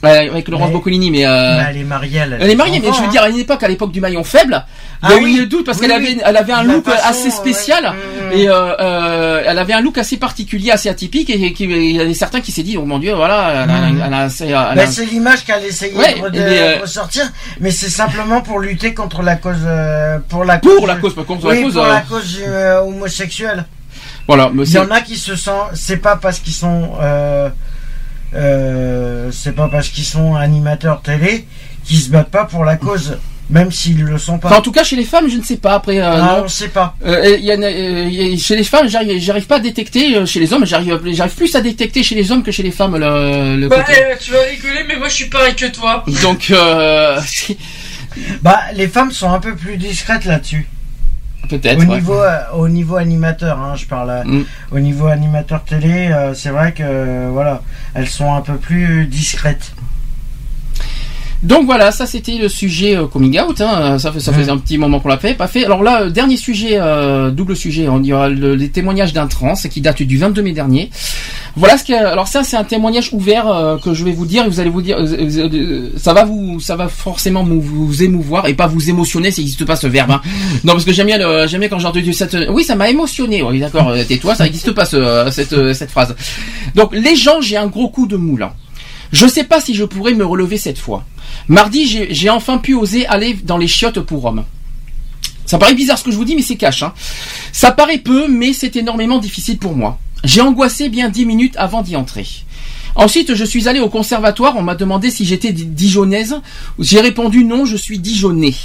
euh, 0.03 0.31
avec 0.31 0.47
Laurence 0.47 0.71
Boccolini, 0.71 1.09
mais. 1.11 1.25
euh, 1.25 1.57
Mais 1.57 1.65
elle 1.71 1.77
est 1.77 1.83
mariée. 1.83 2.19
Elle, 2.23 2.33
a 2.33 2.37
Elle 2.39 2.49
est 2.51 2.55
mariée, 2.55 2.79
mais 2.79 2.87
je 2.93 2.99
veux 3.01 3.07
hein. 3.07 3.11
dire, 3.11 3.23
à 3.23 3.29
une 3.29 3.39
époque, 3.39 3.63
à 3.63 3.67
l'époque 3.67 3.91
du 3.91 3.99
maillon 4.01 4.23
faible, 4.23 4.63
il 5.03 5.09
y 5.09 5.11
Ah 5.11 5.15
a 5.15 5.17
eu 5.19 5.23
oui. 5.23 5.37
une 5.39 5.45
doute 5.45 5.65
parce 5.65 5.79
Oui, 5.79 5.87
qu'elle 5.87 5.99
oui. 6.01 6.07
avait, 6.13 6.21
elle 6.25 6.37
avait 6.37 6.53
un 6.53 6.63
La 6.63 6.73
look 6.73 6.85
façon, 6.85 7.07
assez 7.09 7.29
spécial 7.31 7.83
Mm, 7.93 8.27
mm. 8.27 8.31
et 8.39 8.49
euh, 8.49 8.75
euh, 8.79 9.43
elle 9.45 9.57
avait 9.59 9.73
un 9.73 9.81
look 9.81 9.97
assez 9.97 10.17
particulier, 10.17 10.71
assez 10.71 10.89
atypique 10.89 11.29
et, 11.29 11.53
qui- 11.53 11.63
il 11.65 11.95
y 11.95 11.99
avait 12.01 12.13
certains 12.13 12.41
qui 12.41 12.51
s'est 12.51 12.63
dit, 12.63 12.77
oh 12.77 12.85
mon 12.85 12.99
dieu, 12.99 13.13
voilà, 13.13 13.63
elle 13.63 13.69
a, 13.69 13.77
Mm. 13.89 14.01
elle 14.05 14.53
a 14.53 14.61
a- 14.69 14.75
Ben, 14.75 14.87
c'est 14.87 15.05
l'image 15.05 15.45
qu'elle 15.45 15.63
essayait 15.65 15.93
Ouais, 15.95 16.15
de, 16.29 16.29
mais, 16.39 16.59
euh, 16.59 16.77
ressortir, 16.81 17.23
mais 17.59 17.71
c'est 17.71 17.89
simplement 17.89 18.41
pour 18.41 18.59
lutter 18.59 18.93
contre 18.93 19.21
la 19.23 19.35
cause, 19.35 19.55
euh, 19.65 20.19
pour 20.29 20.43
la 20.45 20.57
Pour 20.59 20.75
cause, 20.77 20.87
la 20.87 20.95
cause, 20.95 21.15
pas 21.15 21.23
contre 21.23 21.47
la 21.49 21.55
cause, 21.61 21.73
pour 21.73 21.83
la 21.85 22.01
cause 22.01 22.39
euh, 22.45 22.81
homosexuelle. 22.81 23.65
voilà, 24.27 24.51
mais 24.53 24.63
Il 24.63 24.73
y 24.73 24.77
en 24.79 24.91
a 24.91 25.01
qui 25.01 25.17
se 25.17 25.35
sentent, 25.35 25.69
c'est 25.73 25.97
pas 25.97 26.15
parce 26.17 26.39
qu'ils 26.39 26.53
sont, 26.53 26.91
euh, 27.01 27.49
euh, 28.37 29.29
c'est 29.31 29.53
pas 29.55 29.67
parce 29.67 29.89
qu'ils 29.89 30.03
sont 30.05 30.35
animateurs 30.35 31.01
télé 31.01 31.45
qu'ils 31.83 31.99
se 31.99 32.09
battent 32.09 32.31
pas 32.31 32.45
pour 32.45 32.65
la 32.65 32.75
cause, 32.75 33.17
même 33.49 33.71
s'ils 33.71 34.03
le 34.03 34.17
sont 34.17 34.37
pas. 34.39 34.49
Enfin, 34.49 34.57
en 34.57 34.61
tout 34.61 34.71
cas, 34.73 34.83
chez 34.83 34.95
les 34.97 35.05
femmes, 35.05 35.29
je 35.29 35.37
ne 35.37 35.41
sais 35.43 35.55
pas. 35.57 35.75
Après, 35.75 35.99
euh, 35.99 36.09
Ah, 36.11 36.35
non. 36.39 36.43
on 36.45 36.47
sait 36.49 36.67
pas. 36.67 36.95
Euh, 37.05 37.37
y 37.37 37.49
a, 37.51 37.55
euh, 37.55 38.05
il 38.09 38.13
y 38.13 38.33
a- 38.33 38.37
chez 38.37 38.55
les 38.57 38.63
femmes, 38.65 38.89
j'arrive, 38.89 39.19
j'arrive 39.21 39.47
pas 39.47 39.55
à 39.55 39.59
détecter. 39.59 40.25
Chez 40.25 40.39
les 40.41 40.51
hommes, 40.53 40.65
j'arrive, 40.65 40.99
j'arrive 41.13 41.33
plus 41.35 41.55
à 41.55 41.61
détecter 41.61 42.03
chez 42.03 42.15
les 42.15 42.29
hommes 42.31 42.43
que 42.43 42.51
chez 42.51 42.63
les 42.63 42.71
femmes 42.71 42.97
le, 42.97 43.55
le 43.57 43.67
Bah, 43.69 43.83
côté. 43.83 43.99
euh, 44.03 44.15
tu 44.19 44.31
vas 44.31 44.41
rigoler, 44.41 44.83
mais 44.87 44.97
moi 44.97 45.07
je 45.07 45.13
suis 45.13 45.29
pareil 45.29 45.55
que 45.55 45.67
toi. 45.67 46.03
Donc, 46.21 46.47
euh, 46.51 47.19
Bah, 48.41 48.59
les 48.75 48.87
femmes 48.87 49.11
sont 49.11 49.31
un 49.31 49.39
peu 49.39 49.55
plus 49.55 49.77
discrètes 49.77 50.25
là-dessus. 50.25 50.67
Peut-être. 51.47 51.77
Au 51.77 51.79
ouais. 51.81 51.85
niveau, 51.95 52.19
euh, 52.21 52.39
au 52.53 52.69
niveau 52.69 52.95
animateur, 52.97 53.59
hein, 53.59 53.75
je 53.75 53.85
parle. 53.85 54.09
euh, 54.09 54.23
Mm. 54.25 54.45
Au 54.71 54.79
niveau 54.79 55.07
animateur 55.07 55.63
télé, 55.63 56.09
euh, 56.11 56.33
c'est 56.33 56.49
vrai 56.49 56.73
que 56.73 57.29
voilà, 57.29 57.61
elles 57.93 58.07
sont 58.09 58.33
un 58.33 58.41
peu 58.41 58.55
plus 58.57 59.05
discrètes. 59.05 59.73
Donc 61.43 61.65
voilà, 61.65 61.91
ça 61.91 62.05
c'était 62.07 62.37
le 62.37 62.49
sujet 62.49 62.95
euh, 62.97 63.05
coming 63.07 63.39
out. 63.39 63.61
Hein. 63.61 63.99
Ça, 63.99 64.11
fait, 64.11 64.19
ça 64.19 64.31
Mm. 64.31 64.35
faisait 64.35 64.51
un 64.51 64.57
petit 64.57 64.77
moment 64.77 64.99
qu'on 64.99 65.09
l'a 65.09 65.17
fait, 65.17 65.33
pas 65.35 65.47
fait. 65.47 65.65
Alors 65.65 65.83
là, 65.83 66.01
euh, 66.03 66.09
dernier 66.09 66.35
sujet, 66.37 66.77
euh, 66.79 67.29
double 67.29 67.55
sujet. 67.55 67.87
On 67.87 67.99
dira 67.99 68.27
le, 68.27 68.55
les 68.55 68.69
témoignages 68.69 69.13
d'un 69.13 69.27
trans 69.27 69.53
qui 69.69 69.81
date 69.81 70.01
du 70.01 70.17
22 70.17 70.41
mai 70.41 70.51
dernier. 70.53 70.89
Voilà 71.55 71.77
ce 71.77 71.83
que. 71.83 71.93
Alors 71.93 72.27
ça, 72.27 72.43
c'est 72.43 72.57
un 72.57 72.63
témoignage 72.63 73.09
ouvert 73.13 73.47
euh, 73.47 73.77
que 73.77 73.93
je 73.93 74.03
vais 74.03 74.11
vous 74.11 74.25
dire. 74.25 74.45
Et 74.45 74.49
vous 74.49 74.59
allez 74.59 74.69
vous 74.71 74.81
dire, 74.81 74.97
euh, 74.97 75.05
euh, 75.07 75.89
ça 75.97 76.13
va 76.13 76.25
vous, 76.25 76.59
ça 76.59 76.75
va 76.75 76.87
forcément 76.87 77.43
vous, 77.43 77.61
vous 77.61 78.03
émouvoir 78.03 78.47
et 78.47 78.53
pas 78.55 78.67
vous 78.67 78.89
émotionner. 78.89 79.29
Ça 79.31 79.41
n'existe 79.41 79.63
pas 79.65 79.75
ce 79.75 79.87
verbe. 79.87 80.11
Hein. 80.11 80.21
Non, 80.63 80.73
parce 80.73 80.85
que 80.85 80.91
j'aime 80.93 81.07
bien, 81.07 81.17
le- 81.19 81.45
j'aime 81.47 81.59
bien 81.59 81.69
quand 81.69 81.79
j'ai 81.79 81.87
entendu 81.87 82.13
cette. 82.13 82.35
Oui, 82.49 82.63
ça 82.63 82.75
m'a 82.75 82.89
émotionné. 82.89 83.43
Oui, 83.43 83.59
d'accord. 83.59 83.93
Tais-toi, 84.07 84.33
ça 84.35 84.43
n'existe 84.45 84.71
pas 84.71 84.85
ce, 84.85 85.27
cette, 85.31 85.73
cette 85.73 85.91
phrase. 85.91 86.15
Donc 86.73 86.93
les 86.95 87.15
gens, 87.15 87.41
j'ai 87.41 87.57
un 87.57 87.67
gros 87.67 87.89
coup 87.89 88.07
de 88.07 88.15
moulin. 88.17 88.51
Je 89.11 89.27
sais 89.27 89.43
pas 89.43 89.61
si 89.61 89.73
je 89.73 89.83
pourrais 89.83 90.13
me 90.13 90.25
relever 90.25 90.57
cette 90.57 90.79
fois. 90.79 91.05
Mardi, 91.47 92.07
j'ai 92.09 92.29
enfin 92.29 92.57
pu 92.57 92.73
oser 92.73 93.05
aller 93.07 93.37
dans 93.43 93.57
les 93.57 93.67
chiottes 93.67 93.99
pour 94.01 94.25
hommes. 94.25 94.43
Ça 95.45 95.57
paraît 95.57 95.75
bizarre 95.75 95.97
ce 95.97 96.03
que 96.03 96.11
je 96.11 96.17
vous 96.17 96.25
dis, 96.25 96.35
mais 96.35 96.41
c'est 96.41 96.57
cash. 96.57 96.83
Hein. 96.83 96.93
Ça 97.53 97.71
paraît 97.71 97.99
peu, 97.99 98.27
mais 98.27 98.51
c'est 98.51 98.75
énormément 98.75 99.17
difficile 99.19 99.57
pour 99.57 99.75
moi. 99.75 99.97
J'ai 100.23 100.41
angoissé 100.41 100.89
bien 100.89 101.07
dix 101.09 101.25
minutes 101.25 101.55
avant 101.57 101.81
d'y 101.81 101.95
entrer. 101.95 102.25
Ensuite, 102.95 103.33
je 103.35 103.45
suis 103.45 103.67
allé 103.69 103.79
au 103.79 103.87
conservatoire. 103.89 104.55
On 104.57 104.63
m'a 104.63 104.75
demandé 104.75 105.09
si 105.11 105.23
j'étais 105.23 105.53
di- 105.53 105.65
dijonnaise. 105.65 106.41
J'ai 106.79 106.99
répondu 106.99 107.45
non, 107.45 107.63
je 107.65 107.77
suis 107.77 107.99
dijonnais. 107.99 108.55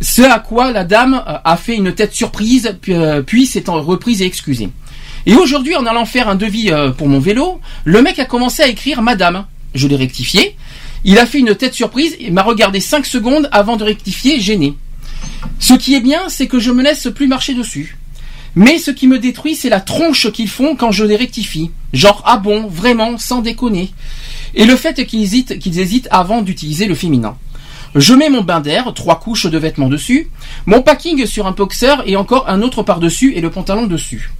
Ce 0.00 0.20
à 0.22 0.40
quoi 0.40 0.72
la 0.72 0.84
dame 0.84 1.22
euh, 1.26 1.38
a 1.42 1.56
fait 1.56 1.76
une 1.76 1.94
tête 1.94 2.12
surprise, 2.12 2.76
puis, 2.82 2.92
euh, 2.92 3.22
puis 3.22 3.46
s'est 3.46 3.64
reprise 3.66 4.20
et 4.20 4.26
excusée. 4.26 4.68
Et 5.24 5.34
aujourd'hui, 5.34 5.74
en 5.76 5.86
allant 5.86 6.04
faire 6.04 6.28
un 6.28 6.34
devis 6.34 6.70
euh, 6.70 6.90
pour 6.90 7.08
mon 7.08 7.20
vélo, 7.20 7.60
le 7.84 8.02
mec 8.02 8.18
a 8.18 8.26
commencé 8.26 8.62
à 8.62 8.66
écrire 8.68 9.00
Madame. 9.00 9.46
Je 9.74 9.88
l'ai 9.88 9.96
rectifié. 9.96 10.56
Il 11.04 11.18
a 11.18 11.26
fait 11.26 11.40
une 11.40 11.54
tête 11.54 11.74
surprise 11.74 12.16
et 12.18 12.30
m'a 12.30 12.42
regardé 12.42 12.80
5 12.80 13.04
secondes 13.04 13.48
avant 13.52 13.76
de 13.76 13.84
rectifier, 13.84 14.40
gêné. 14.40 14.74
Ce 15.58 15.74
qui 15.74 15.94
est 15.94 16.00
bien, 16.00 16.28
c'est 16.28 16.46
que 16.46 16.58
je 16.58 16.70
me 16.70 16.82
laisse 16.82 17.08
plus 17.14 17.28
marcher 17.28 17.54
dessus. 17.54 17.98
Mais 18.56 18.78
ce 18.78 18.90
qui 18.90 19.08
me 19.08 19.18
détruit, 19.18 19.56
c'est 19.56 19.68
la 19.68 19.80
tronche 19.80 20.30
qu'ils 20.30 20.48
font 20.48 20.76
quand 20.76 20.92
je 20.92 21.04
les 21.04 21.16
rectifie. 21.16 21.72
Genre, 21.92 22.22
ah 22.24 22.36
bon, 22.36 22.68
vraiment, 22.68 23.18
sans 23.18 23.40
déconner. 23.40 23.90
Et 24.54 24.64
le 24.64 24.76
fait 24.76 25.04
qu'ils 25.06 25.22
hésitent, 25.22 25.58
qu'ils 25.58 25.80
hésitent 25.80 26.08
avant 26.10 26.40
d'utiliser 26.40 26.86
le 26.86 26.94
féminin. 26.94 27.36
Je 27.96 28.14
mets 28.14 28.30
mon 28.30 28.42
bain 28.42 28.60
d'air, 28.60 28.92
trois 28.94 29.18
couches 29.18 29.46
de 29.46 29.58
vêtements 29.58 29.88
dessus, 29.88 30.28
mon 30.66 30.82
packing 30.82 31.26
sur 31.26 31.46
un 31.46 31.52
boxer 31.52 32.02
et 32.06 32.16
encore 32.16 32.48
un 32.48 32.62
autre 32.62 32.82
par-dessus 32.82 33.34
et 33.34 33.40
le 33.40 33.50
pantalon 33.50 33.86
dessus. 33.86 34.30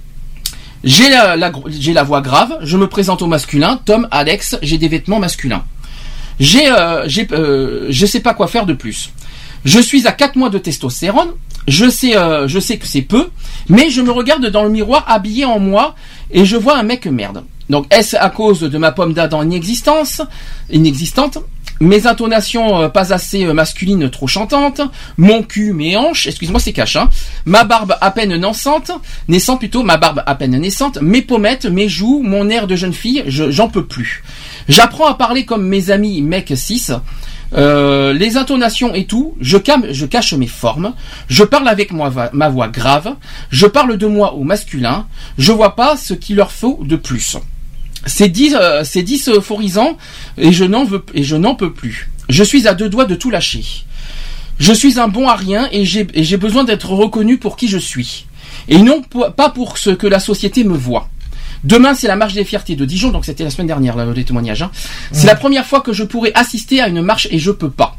J'ai 0.85 1.09
la, 1.09 2.03
voix 2.03 2.21
grave, 2.21 2.59
je 2.61 2.77
me 2.77 2.87
présente 2.87 3.23
au 3.23 3.27
masculin, 3.27 3.79
Tom, 3.83 4.07
Alex, 4.11 4.55
j'ai 4.61 4.77
des 4.77 4.87
vêtements 4.87 5.17
masculins. 5.17 5.63
J'ai, 6.39 6.69
euh, 6.69 7.07
euh, 7.31 7.91
sais 7.91 8.19
pas 8.19 8.35
quoi 8.35 8.45
faire 8.47 8.67
de 8.67 8.73
plus. 8.73 9.11
Je 9.63 9.79
suis 9.79 10.05
à 10.07 10.11
4 10.11 10.35
mois 10.35 10.49
de 10.49 10.59
testostérone, 10.59 11.29
je 11.67 11.89
sais, 11.89 12.15
euh, 12.15 12.47
je 12.47 12.59
sais 12.59 12.77
que 12.77 12.85
c'est 12.85 13.01
peu, 13.01 13.29
mais 13.67 13.89
je 13.89 13.99
me 14.01 14.11
regarde 14.11 14.45
dans 14.45 14.63
le 14.63 14.69
miroir 14.69 15.03
habillé 15.07 15.43
en 15.43 15.57
moi 15.57 15.95
et 16.29 16.45
je 16.45 16.55
vois 16.55 16.77
un 16.77 16.83
mec 16.83 17.07
merde. 17.07 17.43
Donc 17.67 17.91
est-ce 17.91 18.15
à 18.15 18.29
cause 18.29 18.59
de 18.59 18.77
ma 18.77 18.91
pomme 18.91 19.13
d'Adam 19.13 19.41
inexistence, 19.41 20.21
inexistante 20.69 21.39
mes 21.79 22.07
intonations 22.07 22.81
euh, 22.81 22.89
pas 22.89 23.13
assez 23.13 23.45
euh, 23.45 23.53
masculines 23.53 24.09
trop 24.09 24.27
chantantes, 24.27 24.81
mon 25.17 25.43
cul, 25.43 25.73
mes 25.73 25.97
hanches, 25.97 26.27
excuse-moi 26.27 26.59
c'est 26.59 26.73
cash, 26.73 26.95
hein, 26.95 27.09
ma 27.45 27.63
barbe 27.63 27.95
à 28.01 28.11
peine 28.11 28.35
naissante, 28.35 28.91
naissant 29.27 29.57
plutôt, 29.57 29.83
ma 29.83 29.97
barbe 29.97 30.23
à 30.25 30.35
peine 30.35 30.57
naissante, 30.57 30.99
mes 31.01 31.21
pommettes, 31.21 31.65
mes 31.65 31.89
joues, 31.89 32.21
mon 32.23 32.49
air 32.49 32.67
de 32.67 32.75
jeune 32.75 32.93
fille, 32.93 33.23
je- 33.27 33.51
j'en 33.51 33.67
peux 33.69 33.85
plus. 33.85 34.23
J'apprends 34.69 35.07
à 35.07 35.13
parler 35.15 35.45
comme 35.45 35.67
mes 35.67 35.91
amis 35.91 36.21
mecs 36.21 36.53
6, 36.55 36.91
euh, 37.53 38.13
les 38.13 38.37
intonations 38.37 38.93
et 38.95 39.05
tout, 39.05 39.35
je, 39.39 39.57
cam- 39.57 39.85
je 39.91 40.05
cache 40.05 40.33
mes 40.33 40.47
formes, 40.47 40.93
je 41.27 41.43
parle 41.43 41.67
avec 41.67 41.91
moi, 41.91 42.11
ma 42.33 42.49
voix 42.49 42.67
grave, 42.67 43.15
je 43.51 43.67
parle 43.67 43.97
de 43.97 44.07
moi 44.07 44.33
au 44.33 44.43
masculin, 44.43 45.05
je 45.37 45.51
vois 45.51 45.75
pas 45.75 45.97
ce 45.97 46.13
qu'il 46.13 46.37
leur 46.37 46.51
faut 46.51 46.79
de 46.83 46.95
plus. 46.95 47.37
C'est 48.05 48.29
dix, 48.29 48.55
euh, 48.55 48.83
c'est 48.83 49.03
dix 49.03 49.27
euphorisant 49.29 49.97
et 50.37 50.51
je 50.51 50.63
n'en 50.63 50.83
veux 50.85 51.03
et 51.13 51.23
je 51.23 51.35
n'en 51.35 51.55
peux 51.55 51.73
plus. 51.73 52.09
Je 52.29 52.43
suis 52.43 52.67
à 52.67 52.73
deux 52.73 52.89
doigts 52.89 53.05
de 53.05 53.15
tout 53.15 53.29
lâcher. 53.31 53.63
Je 54.59 54.73
suis 54.73 54.99
un 54.99 55.07
bon 55.07 55.27
à 55.27 55.35
rien 55.35 55.67
et 55.71 55.85
j'ai 55.85 56.37
besoin 56.37 56.63
d'être 56.63 56.91
reconnu 56.91 57.37
pour 57.37 57.57
qui 57.57 57.67
je 57.67 57.77
suis. 57.77 58.25
Et 58.67 58.77
non 58.79 59.01
pas 59.01 59.49
pour 59.49 59.77
ce 59.77 59.89
que 59.89 60.07
la 60.07 60.19
société 60.19 60.63
me 60.63 60.77
voit. 60.77 61.09
Demain, 61.63 61.93
c'est 61.95 62.07
la 62.07 62.15
marche 62.15 62.33
des 62.33 62.45
fiertés 62.45 62.75
de 62.75 62.85
Dijon, 62.85 63.09
donc 63.11 63.25
c'était 63.25 63.43
la 63.43 63.49
semaine 63.49 63.67
dernière, 63.67 63.95
là, 63.95 64.05
les 64.13 64.23
témoignages. 64.23 64.61
hein. 64.61 64.71
C'est 65.11 65.25
la 65.27 65.35
première 65.35 65.65
fois 65.65 65.81
que 65.81 65.93
je 65.93 66.03
pourrais 66.03 66.31
assister 66.35 66.79
à 66.79 66.87
une 66.87 67.01
marche 67.01 67.27
et 67.31 67.39
je 67.39 67.51
peux 67.51 67.71
pas. 67.71 67.97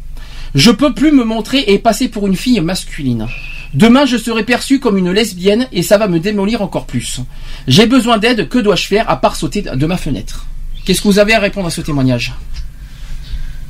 Je 0.55 0.71
peux 0.71 0.95
plus 0.95 1.11
me 1.13 1.25
montrer 1.25 1.65
et 1.67 1.79
passer 1.79 2.09
pour 2.09 2.27
une 2.27 2.37
fille 2.37 2.61
masculine. 2.61 3.27
Demain, 3.75 4.07
je 4.07 4.17
serai 4.17 4.43
perçue 4.45 4.81
comme 4.81 4.97
une 4.97 5.11
lesbienne 5.13 5.67
et 5.73 5.83
ça 5.83 5.99
va 5.99 6.09
me 6.09 6.19
démolir 6.21 6.63
encore 6.63 6.87
plus. 6.87 7.21
J'ai 7.69 7.87
besoin 7.87 8.19
d'aide, 8.19 8.49
que 8.49 8.59
dois-je 8.59 8.87
faire 8.87 9.09
à 9.11 9.21
part 9.21 9.37
sauter 9.37 9.63
de 9.63 9.87
ma 9.87 9.97
fenêtre? 9.97 10.47
Qu'est-ce 10.85 11.03
que 11.03 11.09
vous 11.09 11.19
avez 11.19 11.35
à 11.35 11.41
répondre 11.41 11.67
à 11.67 11.71
ce 11.71 11.81
témoignage? 11.81 12.33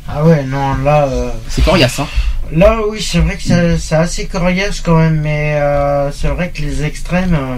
Ah 0.09 0.25
ouais, 0.25 0.45
non, 0.45 0.75
là. 0.85 1.07
euh, 1.09 1.31
C'est 1.49 1.65
coriace, 1.65 1.99
hein 1.99 2.07
Là, 2.53 2.79
oui, 2.89 3.03
c'est 3.03 3.19
vrai 3.19 3.37
que 3.37 3.77
c'est 3.79 3.97
assez 3.97 4.27
coriace 4.27 4.81
quand 4.85 4.97
même, 4.99 5.21
mais 5.21 5.55
euh, 5.57 6.13
c'est 6.13 6.29
vrai 6.29 6.53
que 6.55 6.63
les 6.63 6.85
extrêmes. 6.85 7.35
euh, 7.35 7.57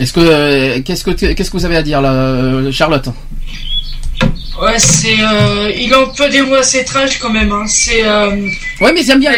Est-ce 0.00 0.12
que 0.12 0.18
euh, 0.20 0.80
qu'est-ce 0.84 1.04
que 1.04 1.10
qu'est-ce 1.12 1.48
que 1.50 1.56
vous 1.56 1.64
avez 1.64 1.76
à 1.76 1.82
dire 1.82 2.00
là, 2.00 2.62
Charlotte? 2.72 3.08
Ouais, 4.60 4.78
c'est. 4.78 5.14
Euh, 5.20 5.70
il 5.76 5.94
en 5.94 6.06
peut 6.08 6.28
des 6.28 6.42
mots 6.42 6.54
assez 6.56 6.84
trash 6.84 7.18
quand 7.18 7.30
même. 7.30 7.52
Hein. 7.52 7.64
C'est. 7.66 8.02
Euh, 8.04 8.30
Ouais, 8.80 8.92
mais 8.92 9.02
j'aime 9.02 9.18
bien. 9.18 9.32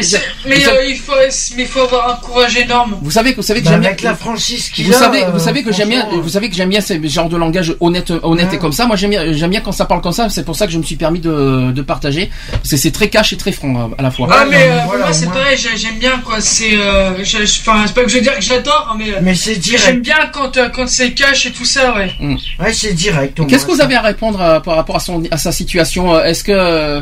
mais 0.46 0.66
euh, 0.68 0.84
il 0.86 0.98
faut, 0.98 1.12
mais 1.56 1.62
il 1.62 1.66
faut 1.66 1.80
avoir 1.80 2.10
un 2.10 2.16
courage 2.16 2.56
énorme. 2.58 2.98
vous 3.00 3.10
savez 3.10 3.30
que 3.32 3.36
vous 3.36 3.42
savez 3.42 3.60
que 3.60 3.64
bah, 3.64 3.70
j'aime 3.72 3.80
bien. 3.80 3.88
avec 3.90 4.02
la 4.02 4.14
franchise 4.14 4.68
qu'il 4.68 4.84
Vous 4.86 4.92
a, 4.92 4.96
savez, 4.98 5.24
euh, 5.24 5.30
vous 5.30 5.38
savez 5.38 5.62
que 5.62 5.72
j'aime 5.72 5.88
bien, 5.88 6.06
vous 6.12 6.28
savez 6.28 6.50
que 6.50 6.54
j'aime 6.56 6.68
bien 6.68 6.82
ce 6.82 6.92
genre 7.08 7.28
de 7.30 7.38
langage 7.38 7.74
honnête, 7.80 8.12
honnête 8.22 8.48
Ouais. 8.50 8.56
et 8.56 8.58
comme 8.58 8.72
ça. 8.72 8.84
Moi, 8.86 8.96
j'aime 8.96 9.10
bien, 9.10 9.32
j'aime 9.32 9.48
bien 9.50 9.60
quand 9.62 9.72
ça 9.72 9.86
parle 9.86 10.02
comme 10.02 10.12
ça. 10.12 10.28
C'est 10.28 10.44
pour 10.44 10.56
ça 10.56 10.66
que 10.66 10.72
je 10.72 10.78
me 10.78 10.82
suis 10.82 10.96
permis 10.96 11.20
de, 11.20 11.70
de 11.72 11.82
partager. 11.82 12.30
Parce 12.50 12.68
que 12.68 12.76
c'est 12.76 12.90
très 12.90 13.08
cash 13.08 13.32
et 13.32 13.38
très 13.38 13.52
franc 13.52 13.74
euh, 13.74 13.94
à 13.96 14.02
la 14.02 14.10
fois. 14.10 14.28
ah, 14.30 14.44
Ouais, 14.44 14.50
mais 14.50 14.66
non, 14.68 14.72
euh, 14.72 14.76
mais 14.76 14.86
voilà, 14.88 15.04
moi, 15.06 15.12
c'est 15.14 15.26
pareil, 15.30 15.56
j'ai- 15.58 15.76
j'aime 15.76 15.98
bien 15.98 16.18
quoi. 16.24 16.40
C'est. 16.40 16.74
Euh, 16.76 17.24
je- 17.24 17.44
je- 17.46 17.60
Enfin, 17.60 17.84
c'est 17.86 17.94
pas 17.94 18.02
que 18.04 18.10
je 18.10 18.16
veux 18.16 18.20
dire 18.22 18.34
que 18.36 18.42
j'adore, 18.42 18.88
hein, 18.92 18.96
mais. 18.98 19.06
Mais 19.22 19.34
c'est 19.34 19.54
J'aime 19.54 19.60
direct. 19.62 20.00
bien 20.02 20.16
quand, 20.32 20.56
euh, 20.58 20.68
quand 20.68 20.86
c'est 20.88 21.12
cash 21.12 21.46
et 21.46 21.50
tout 21.52 21.64
ça, 21.64 21.94
ouais. 21.94 22.10
Ouais, 22.58 22.72
c'est 22.74 22.92
direct. 22.92 23.40
Qu'est-ce 23.48 23.64
que 23.66 23.72
vous 23.72 23.80
avez 23.80 23.94
à 23.94 24.02
répondre 24.02 24.60
par 24.64 24.76
rapport 24.76 24.96
à 24.96 25.00
son 25.00 25.09
à 25.30 25.38
sa 25.38 25.52
situation 25.52 26.14
euh, 26.14 26.24
Est-ce 26.24 26.44
que 26.44 26.52
euh, 26.52 27.00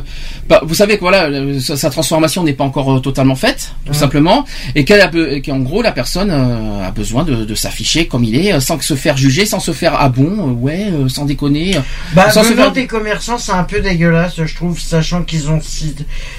bah, 0.48 0.60
vous 0.64 0.74
savez 0.74 0.94
que 0.96 1.00
voilà 1.00 1.28
sa, 1.60 1.76
sa 1.76 1.90
transformation 1.90 2.42
n'est 2.44 2.52
pas 2.52 2.64
encore 2.64 2.96
euh, 2.96 3.00
totalement 3.00 3.34
faite, 3.36 3.72
tout 3.86 3.94
simplement, 3.94 4.44
et 4.74 4.84
qu'elle 4.84 5.00
a 5.00 5.10
qu'en 5.40 5.58
gros 5.60 5.82
la 5.82 5.92
personne 5.92 6.30
a 6.30 6.90
besoin 6.90 7.24
de, 7.24 7.44
de 7.44 7.54
s'afficher 7.54 8.06
comme 8.06 8.24
il 8.24 8.36
est, 8.36 8.60
sans 8.60 8.78
que 8.78 8.84
se 8.84 8.94
faire 8.94 9.16
juger, 9.16 9.44
sans 9.46 9.60
se 9.60 9.72
faire 9.72 9.94
ah 9.98 10.08
bon, 10.08 10.52
ouais, 10.52 10.86
sans 11.08 11.24
déconner. 11.24 11.76
Bah, 12.14 12.30
sans 12.30 12.42
se 12.42 12.48
venant 12.50 12.64
faire- 12.64 12.72
des 12.72 12.86
commerçants, 12.86 13.38
c'est 13.38 13.52
un 13.52 13.64
peu 13.64 13.80
dégueulasse, 13.80 14.34
je 14.44 14.54
trouve, 14.54 14.78
sachant 14.80 15.22
qu'ils 15.22 15.50
ont, 15.50 15.60
si- 15.60 15.94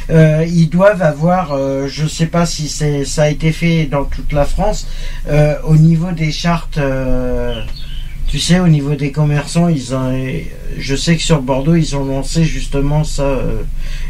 euh, 0.10 0.46
ils 0.48 0.70
doivent 0.70 1.02
avoir, 1.02 1.52
euh, 1.54 1.88
je 1.88 2.08
sais 2.08 2.26
pas 2.28 2.46
si 2.46 2.68
c'est, 2.70 3.06
ça 3.06 3.24
a 3.24 3.30
été 3.30 3.52
fait 3.52 3.86
dans 3.86 4.06
toute 4.06 4.32
la 4.34 4.46
France, 4.46 4.88
euh, 5.30 5.56
au 5.64 5.76
niveau 5.76 6.12
des 6.12 6.32
chartes, 6.32 6.78
tu 8.30 8.38
sais, 8.40 8.60
au 8.60 8.68
niveau 8.68 8.94
des 8.96 9.12
commerçants, 9.12 9.68
ils 9.70 9.96
ont, 9.96 10.14
je 10.78 10.96
sais 10.96 11.18
que 11.18 11.24
sur 11.24 11.42
Bordeaux, 11.42 11.76
ils 11.76 11.96
ont 11.96 12.06
lancé 12.06 12.44
justement 12.46 13.04
ça, 13.04 13.24
euh, 13.24 13.64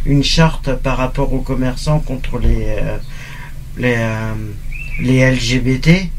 une 0.05 0.23
charte 0.23 0.73
par 0.75 0.97
rapport 0.97 1.31
aux 1.33 1.39
commerçants 1.39 1.99
contre 1.99 2.37
les, 2.37 2.65
euh, 2.67 2.97
les, 3.77 3.95
euh, 3.97 4.33
les 5.01 5.31
LGBT. 5.31 6.09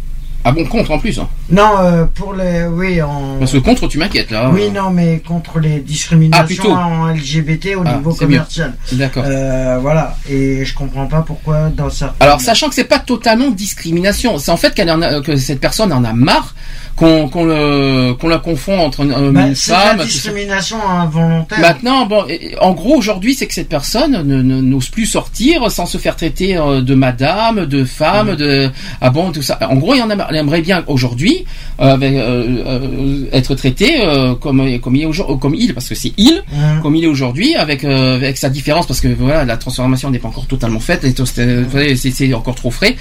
Ah 0.44 0.52
bon 0.52 0.64
contre 0.64 0.92
en 0.92 0.98
plus. 0.98 1.18
hein. 1.18 1.28
Non, 1.50 1.70
euh, 1.80 2.04
pour 2.04 2.34
les, 2.34 2.64
oui, 2.64 3.02
en. 3.02 3.36
Parce 3.38 3.52
que 3.52 3.58
contre 3.58 3.88
tu 3.88 3.98
m'inquiètes 3.98 4.30
là. 4.30 4.50
Oui, 4.52 4.70
non, 4.70 4.90
mais 4.90 5.20
contre 5.26 5.58
les 5.58 5.80
discriminations 5.80 6.74
Ah, 6.76 6.86
en 6.86 7.08
LGBT 7.08 7.76
au 7.76 7.82
Ah, 7.84 7.96
niveau 7.96 8.12
c'est 8.12 8.18
commercial. 8.24 8.74
D'accord. 8.92 9.24
Euh, 9.26 9.78
voilà, 9.80 10.16
et 10.28 10.64
je 10.64 10.74
comprends 10.74 11.06
pas 11.06 11.22
pourquoi 11.22 11.68
dans 11.70 11.90
certains. 11.90 12.14
Alors, 12.24 12.40
sachant 12.40 12.68
que 12.68 12.74
c'est 12.74 12.84
pas 12.84 12.98
totalement 13.00 13.50
discrimination, 13.50 14.38
c'est 14.38 14.50
en 14.50 14.56
fait 14.56 14.74
qu'elle 14.74 14.90
en 14.90 15.02
a, 15.02 15.20
que 15.20 15.36
cette 15.36 15.60
personne 15.60 15.92
en 15.92 16.04
a 16.04 16.12
marre 16.12 16.54
qu'on 16.96 17.28
qu'on 17.28 18.14
qu'on 18.20 18.28
la 18.28 18.38
confond 18.38 18.78
entre 18.78 19.00
une, 19.04 19.32
Bah, 19.32 19.46
c'est 19.54 19.72
femme. 19.72 19.98
ça. 19.98 20.04
discrimination 20.04 20.76
involontaire. 20.88 21.58
Maintenant, 21.60 22.06
bon, 22.06 22.24
en 22.60 22.72
gros, 22.72 22.96
aujourd'hui, 22.96 23.34
c'est 23.34 23.46
que 23.46 23.54
cette 23.54 23.68
personne 23.68 24.12
ne- 24.22 24.42
ne- 24.42 24.60
n'ose 24.60 24.88
plus 24.90 25.06
sortir 25.06 25.70
sans 25.70 25.86
se 25.86 25.98
faire 25.98 26.14
traiter 26.16 26.56
euh, 26.58 26.82
de 26.82 26.94
madame, 26.94 27.66
de 27.66 27.84
femme, 27.84 28.36
de 28.36 28.70
ah 29.00 29.10
bon, 29.10 29.32
tout 29.32 29.42
ça. 29.42 29.58
En 29.68 29.76
gros, 29.76 29.94
il 29.94 30.02
en 30.02 30.10
a, 30.10 30.26
elle 30.28 30.36
aimerait 30.36 30.60
bien 30.62 30.84
aujourd'hui 30.88 31.39
euh, 31.80 31.94
avec, 31.94 32.14
euh, 32.14 32.62
euh, 32.66 33.24
être 33.32 33.54
traité 33.54 34.00
comme 34.40 34.78
comme 34.80 34.96
il 34.96 35.02
est 35.02 35.06
aujourd'hui, 35.06 35.38
comme 35.40 35.54
il, 35.54 35.74
parce 35.74 35.88
que 35.88 35.94
c'est 35.94 36.12
il, 36.16 36.42
Mhm. 36.52 36.82
comme 36.82 36.96
il 36.96 37.04
est 37.04 37.08
aujourd'hui, 37.08 37.54
avec 37.54 37.84
avec 37.84 38.36
sa 38.36 38.48
différence, 38.50 38.86
parce 38.86 39.00
que 39.00 39.08
voilà, 39.08 39.44
la 39.44 39.56
transformation 39.56 40.10
n'est 40.10 40.18
pas 40.18 40.28
encore 40.28 40.46
totalement 40.46 40.80
faite, 40.80 41.04
et 41.04 41.12
tout, 41.12 41.26
c'est 41.26 42.34
encore 42.34 42.54
trop 42.54 42.70
frais. 42.70 42.96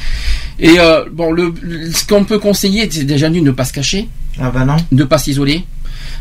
Et 0.59 0.75
bon, 1.13 1.31
le, 1.31 1.53
ce 1.93 2.05
qu'on 2.05 2.23
peut 2.23 2.39
conseiller, 2.39 2.87
c'est 2.89 3.03
déjà 3.03 3.29
d'une 3.29 3.45
ne 3.45 3.51
pas 3.51 3.65
se 3.65 3.73
cacher 3.73 4.07
Ah 4.39 4.51
bah 4.51 4.65
non. 4.65 4.77
de 4.91 5.03
pas 5.03 5.17
s'isoler. 5.17 5.63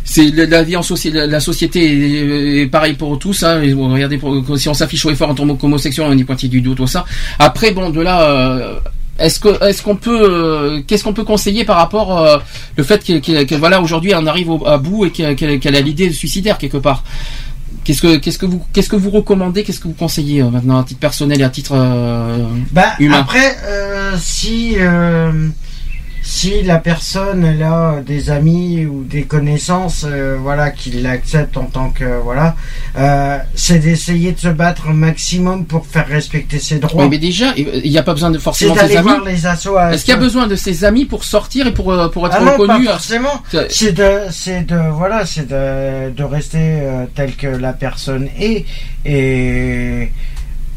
C'est 0.05 0.31
la, 0.31 0.63
vie 0.63 0.77
en 0.77 0.83
société, 0.83 1.27
la, 1.27 1.41
société 1.41 1.81
est, 1.85 2.63
est 2.63 2.67
pareil 2.67 2.95
pour 2.95 3.19
tous. 3.19 3.43
Hein. 3.43 3.61
Regardez, 3.61 4.19
si 4.57 4.69
on 4.69 4.75
s'affiche 4.75 5.05
au 5.05 5.11
effort 5.11 5.29
en 5.29 5.35
tant 5.35 5.47
qu'homosexuel, 5.55 6.07
on 6.09 6.17
est 6.17 6.25
pointé 6.25 6.49
du 6.49 6.61
doigt, 6.63 6.75
tout 6.75 6.87
ça. 6.87 7.05
Après, 7.39 7.73
bon, 7.73 7.91
de 7.91 8.01
là, 8.01 8.23
euh, 8.23 8.79
est-ce 9.19 9.41
que, 9.41 9.65
est-ce 9.65 9.83
qu'on 9.83 9.97
peut, 9.97 10.21
euh, 10.23 10.81
qu'est-ce 10.87 11.05
qu'on 11.05 11.13
peut 11.13 11.25
conseiller 11.25 11.65
par 11.65 11.77
rapport 11.77 12.19
euh, 12.19 12.39
le 12.77 12.85
fait 12.85 13.05
que, 13.05 13.19
que- 13.19 13.45
que, 13.45 13.55
voilà, 13.55 13.81
aujourd'hui, 13.83 14.13
on 14.15 14.27
arrive 14.27 14.51
au, 14.51 14.67
à 14.67 14.79
bout 14.79 15.07
et 15.07 15.11
qu'elle 15.11 15.77
a 15.77 15.81
l'idée 15.81 16.13
suicidaire 16.13 16.59
quelque 16.59 16.79
part? 16.79 17.03
Qu'est-ce 17.85 18.03
que, 18.03 18.17
qu'est-ce 18.17 18.39
que 18.39 18.47
vous, 18.47 18.63
qu'est-ce 18.73 18.89
que 18.91 18.97
vous 18.97 19.11
recommandez, 19.11 19.65
qu'est-ce 19.65 19.81
que 19.81 19.89
vous 19.89 19.95
conseillez 19.95 20.43
euh, 20.43 20.51
maintenant 20.51 20.79
à 20.79 20.85
titre 20.85 21.01
personnel 21.01 21.41
et 21.41 21.45
à 21.45 21.49
titre 21.49 21.73
euh, 21.75 22.45
Bah 22.73 22.93
humain? 22.99 23.21
après, 23.21 23.57
euh, 23.65 24.15
si 24.21 24.75
euh, 24.79 25.49
si 26.31 26.63
la 26.63 26.77
personne 26.79 27.43
elle 27.43 27.63
a 27.63 28.03
des 28.05 28.29
amis 28.29 28.85
ou 28.85 29.03
des 29.03 29.23
connaissances, 29.23 30.05
euh, 30.07 30.37
voilà, 30.39 30.71
qui 30.71 30.91
l'acceptent 30.91 31.57
en 31.57 31.65
tant 31.65 31.89
que 31.89 32.21
voilà, 32.23 32.55
euh, 32.99 33.39
c'est 33.55 33.79
d'essayer 33.79 34.33
de 34.33 34.39
se 34.39 34.49
battre 34.49 34.91
au 34.91 34.93
maximum 34.93 35.65
pour 35.65 35.87
faire 35.87 36.07
respecter 36.07 36.59
ses 36.59 36.81
droits. 36.81 37.05
Oui, 37.05 37.09
mais 37.09 37.17
déjà, 37.17 37.55
il 37.57 37.91
n'y 37.91 37.97
a 37.97 38.03
pas 38.03 38.13
besoin 38.13 38.31
de 38.31 38.39
forcément 38.39 38.75
ses 38.75 38.95
amis. 38.99 39.09
voir 39.09 39.25
les 39.25 39.47
assos. 39.47 39.79
Est-ce 39.79 40.05
qu'il 40.05 40.13
y 40.13 40.17
a 40.19 40.21
besoin 40.21 40.47
de 40.47 40.55
ses 40.55 40.85
amis 40.85 41.07
pour 41.07 41.25
sortir 41.25 41.67
et 41.67 41.73
pour, 41.73 41.91
euh, 41.93 42.09
pour 42.11 42.27
être 42.27 42.37
Ah 42.39 42.45
non, 42.45 42.53
reconnu 42.59 42.85
pas 42.85 42.91
euh, 42.91 42.93
forcément. 42.93 43.43
c'est- 43.51 43.67
C'est 43.71 43.93
de, 43.93 44.11
c'est 44.31 44.63
de, 44.67 44.77
voilà, 44.93 45.25
c'est 45.25 45.49
de, 45.49 46.11
de 46.11 46.25
rester 46.25 46.59
euh, 46.61 47.07
tel 47.15 47.37
que 47.37 47.47
la 47.47 47.73
personne 47.73 48.29
est. 48.39 48.67
Et 49.07 50.11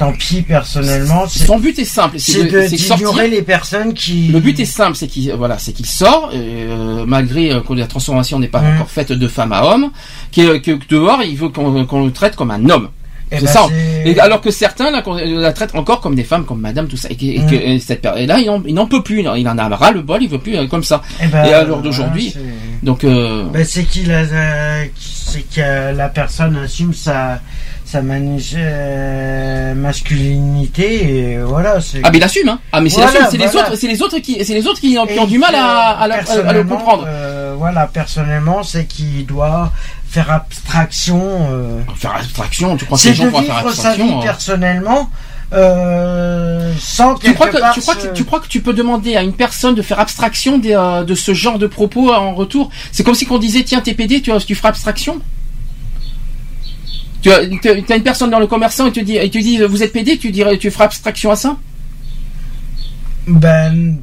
tant 0.01 0.13
pis, 0.13 0.41
personnellement, 0.41 1.27
Son 1.27 1.57
but 1.59 1.77
est 1.79 1.85
simple, 1.85 2.17
c'est 2.19 2.43
d'ignorer 2.43 3.27
les 3.29 3.41
personnes 3.41 3.93
qui. 3.93 4.27
Le 4.29 4.39
but 4.39 4.59
est 4.59 4.65
simple, 4.65 4.95
c'est 4.97 5.07
qu'il 5.07 5.31
voilà, 5.33 5.57
c'est 5.59 5.73
qu'il 5.73 5.85
sort, 5.85 6.31
euh, 6.33 7.05
malgré 7.07 7.51
euh, 7.51 7.61
que 7.61 7.73
la 7.73 7.87
transformation 7.87 8.39
n'est 8.39 8.47
pas 8.47 8.61
Mm. 8.61 8.73
encore 8.75 8.89
faite 8.89 9.11
de 9.11 9.27
femme 9.27 9.51
à 9.53 9.63
homme, 9.65 9.91
que, 10.35 10.57
que 10.57 10.71
dehors 10.89 11.21
il 11.23 11.37
veut 11.37 11.49
qu'on 11.49 12.05
le 12.05 12.11
traite 12.11 12.35
comme 12.35 12.51
un 12.51 12.69
homme. 12.69 12.89
Eh 13.33 13.37
c'est 13.39 13.45
ben, 13.45 13.51
ça. 13.51 13.67
Et 14.03 14.19
alors 14.19 14.41
que 14.41 14.51
certains 14.51 14.91
là, 14.91 15.01
la 15.25 15.53
traitent 15.53 15.73
encore 15.75 16.01
comme 16.01 16.15
des 16.15 16.25
femmes, 16.25 16.43
comme 16.43 16.59
Madame, 16.59 16.87
tout 16.89 16.97
ça. 16.97 17.07
Et, 17.09 17.15
que- 17.15 17.23
et 17.25 17.39
que- 17.49 17.55
et 17.55 17.79
cette 17.79 18.01
per- 18.01 18.15
et 18.17 18.25
là, 18.25 18.39
il 18.39 18.49
en, 18.49 18.61
il 18.65 18.73
n'en 18.73 18.87
peut 18.87 19.01
plus. 19.03 19.21
Il 19.21 19.47
en 19.47 19.57
a 19.57 19.69
ras 19.69 19.91
le 19.91 20.01
bol. 20.01 20.21
Il 20.21 20.27
veut 20.29 20.37
plus 20.39 20.57
euh, 20.57 20.67
comme 20.67 20.83
ça. 20.83 21.01
Eh 21.23 21.27
ben, 21.27 21.45
et 21.45 21.53
à 21.53 21.63
l'heure 21.63 21.81
d'aujourd'hui, 21.81 22.31
c'est- 22.33 22.85
donc 22.85 23.05
Ben, 23.05 23.63
c'est 23.63 23.85
qu'il 23.85 24.11
a, 24.11 24.23
c'est 24.99 25.45
que 25.49 25.95
la 25.95 26.09
personne 26.09 26.57
assume 26.57 26.93
sa, 26.93 27.39
sa 27.91 28.01
euh, 28.55 29.73
masculinité 29.75 31.31
et 31.33 31.37
voilà. 31.39 31.81
c'est- 31.81 31.99
ah 32.03 32.09
mais 32.11 32.19
il 32.19 32.23
assume. 32.23 32.47
Hein. 32.47 32.59
Ah 32.71 32.79
mais 32.79 32.89
c'est 32.89 33.01
Voilà, 33.01 33.29
les 33.31 33.55
autres, 33.55 33.75
c'est 33.75 33.87
les 33.87 34.01
autres 34.01 34.19
qui, 34.19 34.43
c'est 34.45 34.53
les 34.53 34.65
autres 34.65 34.79
qui, 34.79 34.97
ont- 34.97 35.05
qui 35.05 35.13
Et 35.13 35.19
ont 35.19 35.25
du 35.25 35.37
mal 35.37 35.53
à, 35.55 35.89
à, 35.99 36.07
le 36.07 36.63
comprendre. 36.63 37.03
euh, 37.05 37.53
voilà, 37.57 37.87
personnellement, 37.87 38.63
c'est 38.63 38.85
qu'il 38.85 39.25
doit 39.25 39.73
faire 40.09 40.31
abstraction. 40.31 41.21
euh, 41.51 41.79
Faire 41.97 42.15
abstraction. 42.15 42.77
Tu 42.77 42.85
crois 42.85 42.97
que 42.97 43.03
c'est 43.03 43.09
les 43.09 43.15
gens 43.15 43.29
pourraient 43.29 43.43
faire 43.43 43.57
vivre 43.57 43.73
sa 43.73 43.93
vie 43.93 44.01
abstraction 44.01 44.19
euh, 44.19 44.23
personnellement 44.23 45.09
euh, 45.53 46.73
sans 46.79 47.15
Tu 47.15 47.33
crois, 47.33 47.47
que, 47.49 47.57
part 47.57 47.73
tu, 47.73 47.81
crois 47.81 47.95
que, 47.95 48.07
tu 48.13 48.23
crois 48.23 48.39
que 48.39 48.47
tu 48.47 48.61
peux 48.61 48.73
demander 48.73 49.17
à 49.17 49.21
une 49.21 49.33
personne 49.33 49.75
de 49.75 49.81
faire 49.81 49.99
abstraction 49.99 50.57
des, 50.57 50.73
euh, 50.73 51.03
de 51.03 51.13
ce 51.15 51.33
genre 51.33 51.59
de 51.59 51.67
propos 51.67 52.13
en 52.13 52.33
retour? 52.35 52.69
C'est 52.93 53.03
comme 53.03 53.15
si 53.15 53.25
qu'on 53.25 53.37
disait 53.37 53.63
tiens 53.63 53.81
t'es 53.81 53.93
PD, 53.93 54.21
tu, 54.21 54.31
tu 54.47 54.55
feras 54.55 54.69
abstraction? 54.69 55.19
Tu 57.21 57.31
as, 57.31 57.45
tu 57.47 57.69
as 57.69 57.95
une 57.95 58.03
personne 58.03 58.29
dans 58.31 58.39
le 58.39 58.47
commerçant 58.47 58.87
et 58.87 58.91
tu 58.91 59.03
dis, 59.03 59.17
et 59.17 59.29
tu 59.29 59.41
dis 59.41 59.59
vous 59.59 59.83
êtes 59.83 59.93
PD, 59.93 60.17
tu 60.17 60.31
dirais 60.31 60.57
tu 60.57 60.71
feras 60.71 60.85
abstraction 60.85 61.31
à 61.31 61.35
ça? 61.35 61.57
Ben, 63.27 63.99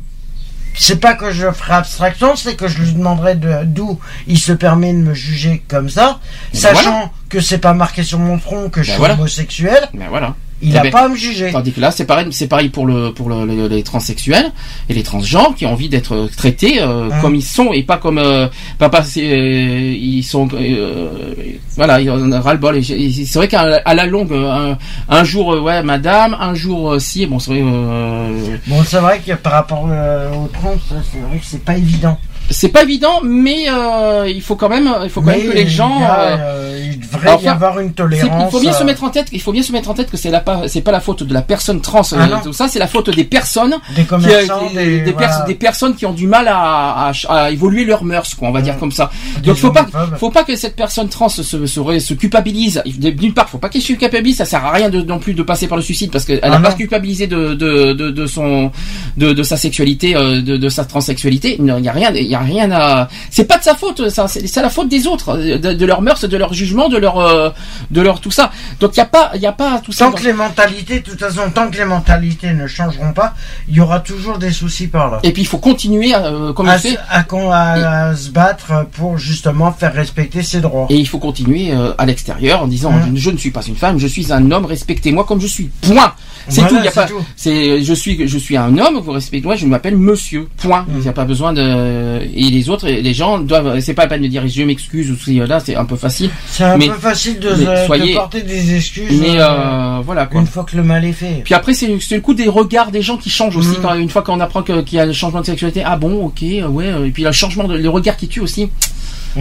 c'est 0.74 1.00
pas 1.00 1.14
que 1.14 1.32
je 1.32 1.50
ferai 1.50 1.74
abstraction, 1.74 2.36
c'est 2.36 2.54
que 2.54 2.68
je 2.68 2.80
lui 2.80 2.92
demanderai 2.92 3.34
de- 3.34 3.64
d'où 3.64 3.98
il 4.28 4.38
se 4.38 4.52
permet 4.52 4.92
de 4.92 4.98
me 4.98 5.14
juger 5.14 5.62
comme 5.66 5.90
ça, 5.90 6.20
ben 6.52 6.58
sachant 6.60 6.90
voilà. 6.92 7.10
que 7.28 7.40
c'est 7.40 7.58
pas 7.58 7.72
marqué 7.74 8.04
sur 8.04 8.20
mon 8.20 8.38
front 8.38 8.70
que 8.70 8.82
je 8.82 8.88
Ben 8.88 8.92
suis 8.92 8.98
voilà. 8.98 9.14
homosexuel. 9.14 9.88
Ben 9.94 10.06
voilà. 10.08 10.36
Il 10.60 10.72
Eh 10.74 10.78
a 10.78 10.82
ben, 10.82 10.90
pas 10.90 11.04
à 11.04 11.08
me 11.08 11.14
juger. 11.16 11.52
Tandis 11.52 11.70
que 11.72 11.80
là, 11.80 11.90
c'est 11.92 12.04
pareil, 12.04 12.26
c'est 12.32 12.48
pareil 12.48 12.68
pour 12.68 12.84
le 12.86 13.12
pour 13.12 13.28
le- 13.28 13.46
le- 13.46 13.68
les 13.68 13.82
transsexuels 13.84 14.50
et 14.88 14.94
les 14.94 15.04
transgenres 15.04 15.54
qui 15.54 15.64
ont 15.66 15.72
envie 15.72 15.88
d'être 15.88 16.28
traités 16.36 16.80
euh, 16.82 17.08
Hein. 17.12 17.18
comme 17.20 17.36
ils 17.36 17.42
sont 17.44 17.72
et 17.72 17.84
pas 17.84 17.96
comme 17.96 18.18
euh, 18.18 18.48
pas 18.78 18.90
c'est, 19.04 19.22
euh, 19.22 19.92
ils 19.96 20.24
sont 20.24 20.48
euh, 20.54 21.44
voilà, 21.76 22.00
il 22.00 22.10
en 22.10 22.40
ras 22.40 22.54
le 22.54 22.58
bol. 22.58 22.82
C'est 22.82 23.34
vrai 23.36 23.46
qu'à 23.46 23.94
la 23.94 24.06
longue, 24.06 24.32
un, 24.32 24.76
un 25.08 25.24
jour 25.24 25.52
euh, 25.54 25.60
ouais, 25.60 25.82
madame, 25.84 26.36
un 26.40 26.54
jour 26.54 26.92
euh, 26.94 26.98
si, 26.98 27.24
bon 27.26 27.38
c'est 27.38 27.52
vrai. 27.52 27.62
euh, 27.62 28.56
Bon, 28.66 28.82
c'est 28.84 28.98
vrai 28.98 29.20
que 29.24 29.32
par 29.34 29.52
rapport 29.52 29.86
euh, 29.88 30.32
aux 30.34 30.48
trans, 30.48 30.74
c'est 30.88 31.20
vrai 31.20 31.38
que 31.38 31.44
c'est 31.44 31.64
pas 31.64 31.76
évident. 31.76 32.18
C'est 32.50 32.68
pas 32.68 32.82
évident, 32.82 33.20
mais 33.22 33.66
euh, 33.70 34.28
il 34.28 34.42
faut 34.42 34.56
quand 34.56 34.68
même, 34.68 34.88
il 35.04 35.10
faut 35.10 35.20
quand 35.20 35.26
Mais 35.30 35.38
même 35.38 35.50
que 35.50 35.54
les 35.56 35.66
gens. 35.66 36.00
a, 36.02 36.18
euh, 36.20 36.36
euh, 36.40 36.88
il 36.92 37.00
devrait 37.00 37.38
y 37.42 37.48
avoir 37.48 37.78
une 37.80 37.92
tolérance. 37.92 38.44
Il 38.48 38.50
faut 38.50 38.60
bien 38.60 38.72
se 38.72 38.82
euh, 38.82 38.86
mettre 38.86 39.04
en 39.04 39.10
tête, 39.10 39.28
il 39.32 39.40
faut 39.40 39.52
bien 39.52 39.62
se 39.62 39.72
mettre 39.72 39.90
en 39.90 39.94
tête 39.94 40.10
que 40.10 40.16
c'est 40.16 40.30
la 40.30 40.40
pas, 40.40 40.62
c'est 40.68 40.80
pas 40.80 40.92
la 40.92 41.00
faute 41.00 41.22
de 41.22 41.32
la 41.34 41.42
personne 41.42 41.80
trans, 41.80 42.02
Ah 42.12 42.16
euh, 42.24 42.36
tout 42.44 42.52
ça, 42.52 42.68
c'est 42.68 42.78
la 42.78 42.86
faute 42.86 43.10
des 43.10 43.24
personnes, 43.24 43.76
Des 43.94 44.02
qui, 44.02 44.06
commerçants, 44.08 44.68
qui- 44.68 44.74
des- 44.74 45.00
des, 45.00 45.12
pers- 45.12 45.28
voilà. 45.28 45.44
des 45.46 45.54
personnes 45.54 45.94
qui 45.94 46.06
ont 46.06 46.12
du 46.12 46.26
mal 46.26 46.48
à, 46.48 47.10
à, 47.10 47.12
à 47.28 47.50
évoluer 47.50 47.84
leurs 47.84 48.04
mœurs, 48.04 48.34
quoi, 48.34 48.48
on 48.48 48.52
va 48.52 48.60
dire 48.62 48.78
comme 48.78 48.92
ça. 48.92 49.10
Des 49.42 49.48
Donc 49.48 49.56
faut 49.56 49.70
pas, 49.70 49.86
faut 50.18 50.30
pas 50.30 50.44
que 50.44 50.56
cette 50.56 50.76
personne 50.76 51.08
trans 51.08 51.28
se, 51.28 51.42
se, 51.42 51.66
se 51.66 52.14
culpabilise. 52.14 52.82
D'une 52.86 53.34
part, 53.34 53.48
faut 53.48 53.58
pas 53.58 53.68
qu'elle 53.68 53.82
se 53.82 53.92
culpabilise, 53.92 54.36
ça 54.36 54.44
sert 54.44 54.64
à 54.64 54.72
rien 54.72 54.88
de, 54.88 55.02
non 55.02 55.18
plus 55.18 55.34
de 55.34 55.42
passer 55.42 55.66
par 55.68 55.76
le 55.76 55.82
suicide 55.82 56.10
parce 56.10 56.24
qu'elle 56.24 56.40
Ah 56.42 56.50
n'a 56.50 56.60
pas 56.60 56.72
culpabilisé 56.72 57.26
de, 57.26 57.54
de, 57.54 57.92
de, 57.92 58.10
de 58.10 58.26
son, 58.26 58.70
de, 59.16 59.32
de 59.32 59.42
sa 59.42 59.56
sexualité, 59.56 60.14
de, 60.14 60.40
de 60.40 60.68
sa 60.68 60.84
transsexualité. 60.84 61.56
Il 61.58 61.64
n'y 61.64 61.88
a 61.88 61.92
rien, 61.92 62.10
il 62.14 62.26
y 62.26 62.34
a 62.34 62.37
rien 62.38 62.70
à, 62.70 63.08
c'est 63.30 63.44
pas 63.44 63.58
de 63.58 63.64
sa 63.64 63.74
faute, 63.74 64.08
ça, 64.08 64.26
c'est 64.28 64.60
la 64.62 64.70
faute 64.70 64.88
des 64.88 65.06
autres, 65.06 65.36
de, 65.36 65.72
de 65.74 65.86
leurs 65.86 66.02
mœurs, 66.02 66.24
de 66.24 66.36
leur 66.36 66.52
jugement, 66.54 66.88
de 66.88 66.96
leur, 66.98 67.18
euh, 67.18 67.50
de 67.90 68.00
leur 68.00 68.20
tout 68.20 68.30
ça. 68.30 68.50
Donc 68.80 68.92
il 68.94 68.98
y 68.98 69.02
a 69.02 69.06
pas, 69.06 69.30
il 69.34 69.40
y 69.40 69.46
a 69.46 69.52
pas 69.52 69.80
tout 69.84 69.92
ça. 69.92 70.06
Tant 70.06 70.12
que 70.12 70.24
les 70.24 70.32
mentalités, 70.32 71.00
de 71.00 71.04
toute 71.04 71.20
façon, 71.20 71.42
tant 71.54 71.70
que 71.70 71.76
les 71.76 71.84
mentalités 71.84 72.52
ne 72.52 72.66
changeront 72.66 73.12
pas, 73.12 73.34
il 73.68 73.76
y 73.76 73.80
aura 73.80 74.00
toujours 74.00 74.38
des 74.38 74.50
soucis 74.52 74.86
par 74.88 75.10
là. 75.10 75.20
Et 75.22 75.32
puis 75.32 75.42
il 75.42 75.46
faut 75.48 75.58
continuer, 75.58 76.14
euh, 76.14 76.52
comme 76.52 76.68
à, 76.68 76.78
se- 76.78 76.88
à 77.10 77.24
à- 77.52 78.08
à 78.08 78.16
se 78.16 78.30
battre 78.30 78.86
pour 78.92 79.18
justement 79.18 79.72
faire 79.72 79.92
respecter 79.92 80.42
ses 80.42 80.60
droits. 80.60 80.86
Et 80.90 80.96
il 80.96 81.06
faut 81.08 81.18
continuer 81.18 81.72
euh, 81.72 81.92
à 81.98 82.06
l'extérieur 82.06 82.62
en 82.62 82.66
disant 82.66 82.92
Hein. 82.92 83.10
je, 83.14 83.20
je 83.20 83.30
ne 83.30 83.36
suis 83.36 83.50
pas 83.50 83.62
une 83.66 83.76
femme, 83.76 83.98
je 83.98 84.06
suis 84.06 84.32
un 84.32 84.50
homme, 84.50 84.64
respectez-moi 84.64 85.24
comme 85.24 85.40
je 85.40 85.46
suis. 85.46 85.70
Point. 85.82 86.12
C'est 86.48 86.62
Voilà, 86.62 86.68
tout. 86.70 86.76
Il 86.80 86.84
y 86.84 86.88
a 86.88 86.92
pas. 86.92 87.06
C'est 87.36 87.82
je 87.82 87.92
suis 87.94 88.26
je 88.26 88.38
suis 88.38 88.56
un 88.56 88.76
homme, 88.78 88.98
vous 89.00 89.12
respectez 89.12 89.46
moi, 89.46 89.56
je 89.56 89.66
m'appelle 89.66 89.96
Monsieur. 89.96 90.48
Point. 90.56 90.86
Il 90.94 91.00
n'y 91.00 91.08
a 91.08 91.12
pas 91.12 91.24
besoin 91.26 91.52
de. 91.52 92.20
Et 92.34 92.50
les 92.50 92.68
autres, 92.68 92.88
les 92.88 93.14
gens 93.14 93.38
doivent. 93.38 93.80
C'est 93.80 93.94
pas 93.94 94.02
la 94.02 94.08
peine 94.08 94.22
de 94.22 94.28
dire 94.28 94.46
je 94.46 94.62
m'excuse 94.62 95.10
ou 95.10 95.16
si 95.16 95.36
là, 95.38 95.60
c'est 95.60 95.76
un 95.76 95.84
peu 95.84 95.96
facile. 95.96 96.30
C'est 96.50 96.64
un 96.64 96.76
Mais- 96.76 96.88
peu 96.88 96.94
facile 96.94 97.38
de, 97.38 97.50
mais 97.54 98.14
porter 98.14 98.42
des 98.42 98.76
excuses. 98.76 99.20
Mais 99.20 99.38
euh, 99.40 99.48
euh, 99.48 100.00
voilà 100.04 100.26
quoi. 100.26 100.40
une 100.40 100.46
fois 100.46 100.64
que 100.64 100.76
le 100.76 100.82
mal 100.82 101.04
est 101.04 101.12
fait. 101.12 101.42
Puis 101.44 101.54
après, 101.54 101.74
c'est 101.74 101.86
le 101.88 102.20
coup 102.20 102.34
des 102.34 102.48
regards 102.48 102.90
des 102.90 103.02
gens 103.02 103.16
qui 103.16 103.30
changent 103.30 103.56
aussi. 103.56 103.76
Quand, 103.82 103.94
une 103.94 104.08
fois 104.10 104.22
qu'on 104.22 104.40
apprend 104.40 104.62
qu'il 104.62 104.84
y 104.92 104.98
a 104.98 105.06
le 105.06 105.12
changement 105.12 105.40
de 105.40 105.46
sexualité, 105.46 105.82
ah 105.84 105.96
bon, 105.96 106.26
ok, 106.26 106.42
euh, 106.42 106.68
ouais. 106.68 106.92
Et 107.06 107.10
puis 107.10 107.22
le 107.22 107.32
changement 107.32 107.64
de, 107.64 107.76
le 107.76 107.88
regard 107.88 108.16
qui 108.16 108.28
tue 108.28 108.40
aussi. 108.40 108.68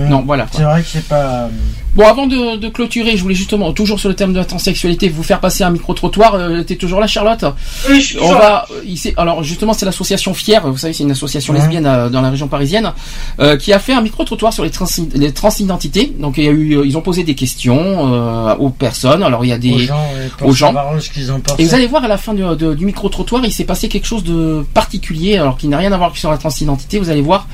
Non, 0.05 0.23
voilà. 0.25 0.47
C'est 0.51 0.63
vrai 0.63 0.81
que 0.81 0.87
c'est 0.87 1.07
pas. 1.07 1.15
euh, 1.43 1.47
Bon, 1.95 2.05
avant 2.05 2.27
de, 2.27 2.57
de 2.57 2.69
clôturer, 2.69 3.17
je 3.17 3.23
voulais 3.23 3.33
justement, 3.33 3.71
toujours 3.73 3.99
sur 3.99 4.07
le 4.07 4.13
thème 4.15 4.31
de 4.31 4.37
la 4.37 4.45
transsexualité, 4.45 5.09
vous 5.09 5.23
faire 5.23 5.39
passer 5.39 5.63
un 5.63 5.71
micro-trottoir. 5.71 6.35
Euh, 6.35 6.61
T'es 6.61 6.75
toujours 6.75 6.99
là, 6.99 7.07
Charlotte? 7.07 7.43
Oui, 7.89 7.99
je 7.99 8.05
suis 8.05 8.17
On 8.21 8.33
va, 8.33 8.67
euh, 8.69 8.81
ici, 8.85 9.13
alors 9.17 9.41
justement, 9.43 9.73
c'est 9.73 9.85
l'association 9.85 10.35
Fier, 10.35 10.61
vous 10.67 10.77
savez, 10.77 10.93
c'est 10.93 11.01
une 11.01 11.09
association 11.11 11.53
lesbienne 11.53 11.87
euh, 11.87 12.09
dans 12.09 12.21
la 12.21 12.29
région 12.29 12.47
parisienne, 12.47 12.91
euh, 13.39 13.57
qui 13.57 13.73
a 13.73 13.79
fait 13.79 13.93
un 13.93 14.01
micro-trottoir 14.01 14.53
sur 14.53 14.63
les, 14.63 14.69
trans 14.69 14.85
les 15.15 15.31
transidentités. 15.33 16.13
Donc, 16.19 16.37
il 16.37 16.43
y 16.43 16.47
a 16.47 16.51
eu, 16.51 16.79
ils 16.85 16.95
ont 16.97 17.01
posé 17.01 17.23
des 17.23 17.33
questions 17.33 18.13
euh, 18.13 18.55
aux 18.57 18.69
personnes. 18.69 19.23
Alors, 19.23 19.43
il 19.43 19.47
y 19.47 19.53
a 19.53 19.57
des 19.57 19.73
aux 19.73 19.79
gens, 19.79 20.07
aux 20.43 20.51
gens. 20.51 20.67
savoir 20.67 21.01
ce 21.01 21.09
qu'ils 21.09 21.31
ont 21.31 21.39
pensé. 21.39 21.63
Et 21.63 21.65
vous 21.65 21.73
allez 21.73 21.87
voir 21.87 22.03
à 22.03 22.07
la 22.07 22.17
fin 22.19 22.35
de- 22.35 22.53
de- 22.53 22.75
du 22.75 22.85
micro-trottoir, 22.85 23.43
il 23.43 23.51
s'est 23.51 23.63
passé 23.65 23.89
quelque 23.89 24.05
chose 24.05 24.23
de 24.23 24.63
particulier, 24.75 25.37
alors 25.37 25.57
qui 25.57 25.67
n'a 25.67 25.79
rien 25.79 25.91
à 25.91 25.97
voir 25.97 26.15
sur 26.15 26.29
la 26.29 26.37
transidentité. 26.37 26.99
Vous 26.99 27.09
allez 27.09 27.21
voir, 27.21 27.47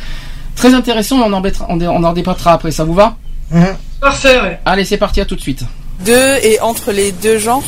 très 0.56 0.74
intéressant. 0.74 1.18
On 1.18 1.24
en, 1.34 1.42
embêtera- 1.42 1.68
on 1.70 2.04
en 2.04 2.14
débattra 2.14 2.54
après. 2.54 2.72
Ça 2.72 2.84
vous 2.84 2.94
va 2.94 3.16
Hein 3.54 3.76
Parfait, 4.02 4.40
ouais. 4.42 4.60
Allez, 4.66 4.86
c'est 4.86 4.98
parti, 4.98 5.22
à 5.22 5.26
tout 5.26 5.36
de 5.36 5.42
suite. 5.42 5.62
Deux 6.06 6.36
et 6.44 6.60
entre 6.62 6.92
les 6.92 7.12
deux 7.12 7.38
genres 7.38 7.64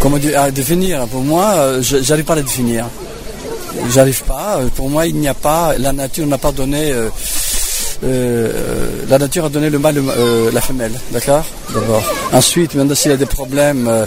Comment 0.00 0.18
dire, 0.18 0.40
à 0.40 0.50
définir 0.50 1.06
Pour 1.06 1.22
moi, 1.22 1.52
euh, 1.54 1.82
je- 1.82 2.02
j'arrive 2.02 2.24
pas 2.24 2.32
à 2.32 2.36
les 2.36 2.42
définir. 2.42 2.86
J'arrive 3.90 4.22
pas. 4.24 4.56
euh, 4.58 4.68
Pour 4.74 4.90
moi, 4.90 5.06
il 5.06 5.14
n'y 5.16 5.28
a 5.28 5.34
pas. 5.34 5.74
La 5.78 5.92
nature 5.92 6.26
n'a 6.26 6.38
pas 6.38 6.52
donné. 6.52 6.90
euh, 6.92 7.08
euh, 8.04 9.04
la 9.08 9.18
nature 9.18 9.44
a 9.44 9.48
donné 9.48 9.70
le 9.70 9.78
mâle, 9.78 9.98
euh, 9.98 10.50
la 10.52 10.60
femelle, 10.60 10.92
d'accord? 11.12 11.44
D'abord. 11.72 12.02
Ensuite, 12.32 12.74
maintenant, 12.74 12.94
s'il 12.96 13.12
y 13.12 13.14
a 13.14 13.16
des 13.16 13.26
problèmes 13.26 13.86
euh, 13.88 14.06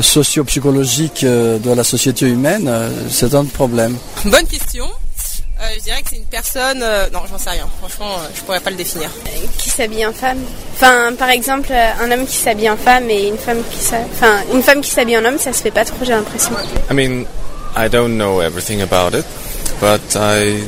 socio-psychologiques 0.00 1.24
euh, 1.24 1.58
de 1.58 1.70
la 1.72 1.82
société 1.84 2.26
humaine, 2.26 2.66
euh, 2.68 2.90
c'est 3.10 3.34
un 3.34 3.44
problème. 3.44 3.96
Bonne 4.24 4.46
question. 4.46 4.86
Euh, 5.60 5.66
je 5.78 5.82
dirais 5.84 6.02
que 6.02 6.10
c'est 6.10 6.16
une 6.16 6.24
personne. 6.24 6.82
euh, 6.82 7.08
non, 7.12 7.20
j'en 7.30 7.38
sais 7.38 7.50
rien. 7.50 7.66
Franchement, 7.78 8.14
euh, 8.18 8.28
je 8.34 8.40
pourrais 8.42 8.60
pas 8.60 8.70
le 8.70 8.76
définir. 8.76 9.08
qui 9.58 9.70
s'habille 9.70 10.04
en 10.04 10.12
femme? 10.12 10.38
Enfin, 10.74 11.12
par 11.16 11.30
exemple, 11.30 11.68
euh, 11.70 11.90
un 12.00 12.10
homme 12.10 12.26
qui 12.26 12.36
s'habille 12.36 12.68
en 12.70 12.76
femme 12.76 13.08
et 13.08 13.28
une 13.28 13.38
femme 13.38 13.62
qui 13.70 13.78
s'ha- 13.78 14.04
enfin, 14.12 14.40
une 14.52 14.62
femme 14.62 14.80
qui 14.80 14.90
s'habille 14.90 15.16
en 15.16 15.24
homme, 15.24 15.38
ça 15.38 15.52
se 15.52 15.62
fait 15.62 15.70
pas 15.70 15.84
trop, 15.84 15.96
j'ai 16.02 16.12
l'impression. 16.12 16.50
I 16.90 16.94
mean, 16.94 17.24
I 17.76 17.88
don't 17.88 18.16
know 18.16 18.40
everything 18.40 18.82
about 18.82 19.14
it, 19.16 19.24
but 19.80 20.00
I, 20.16 20.64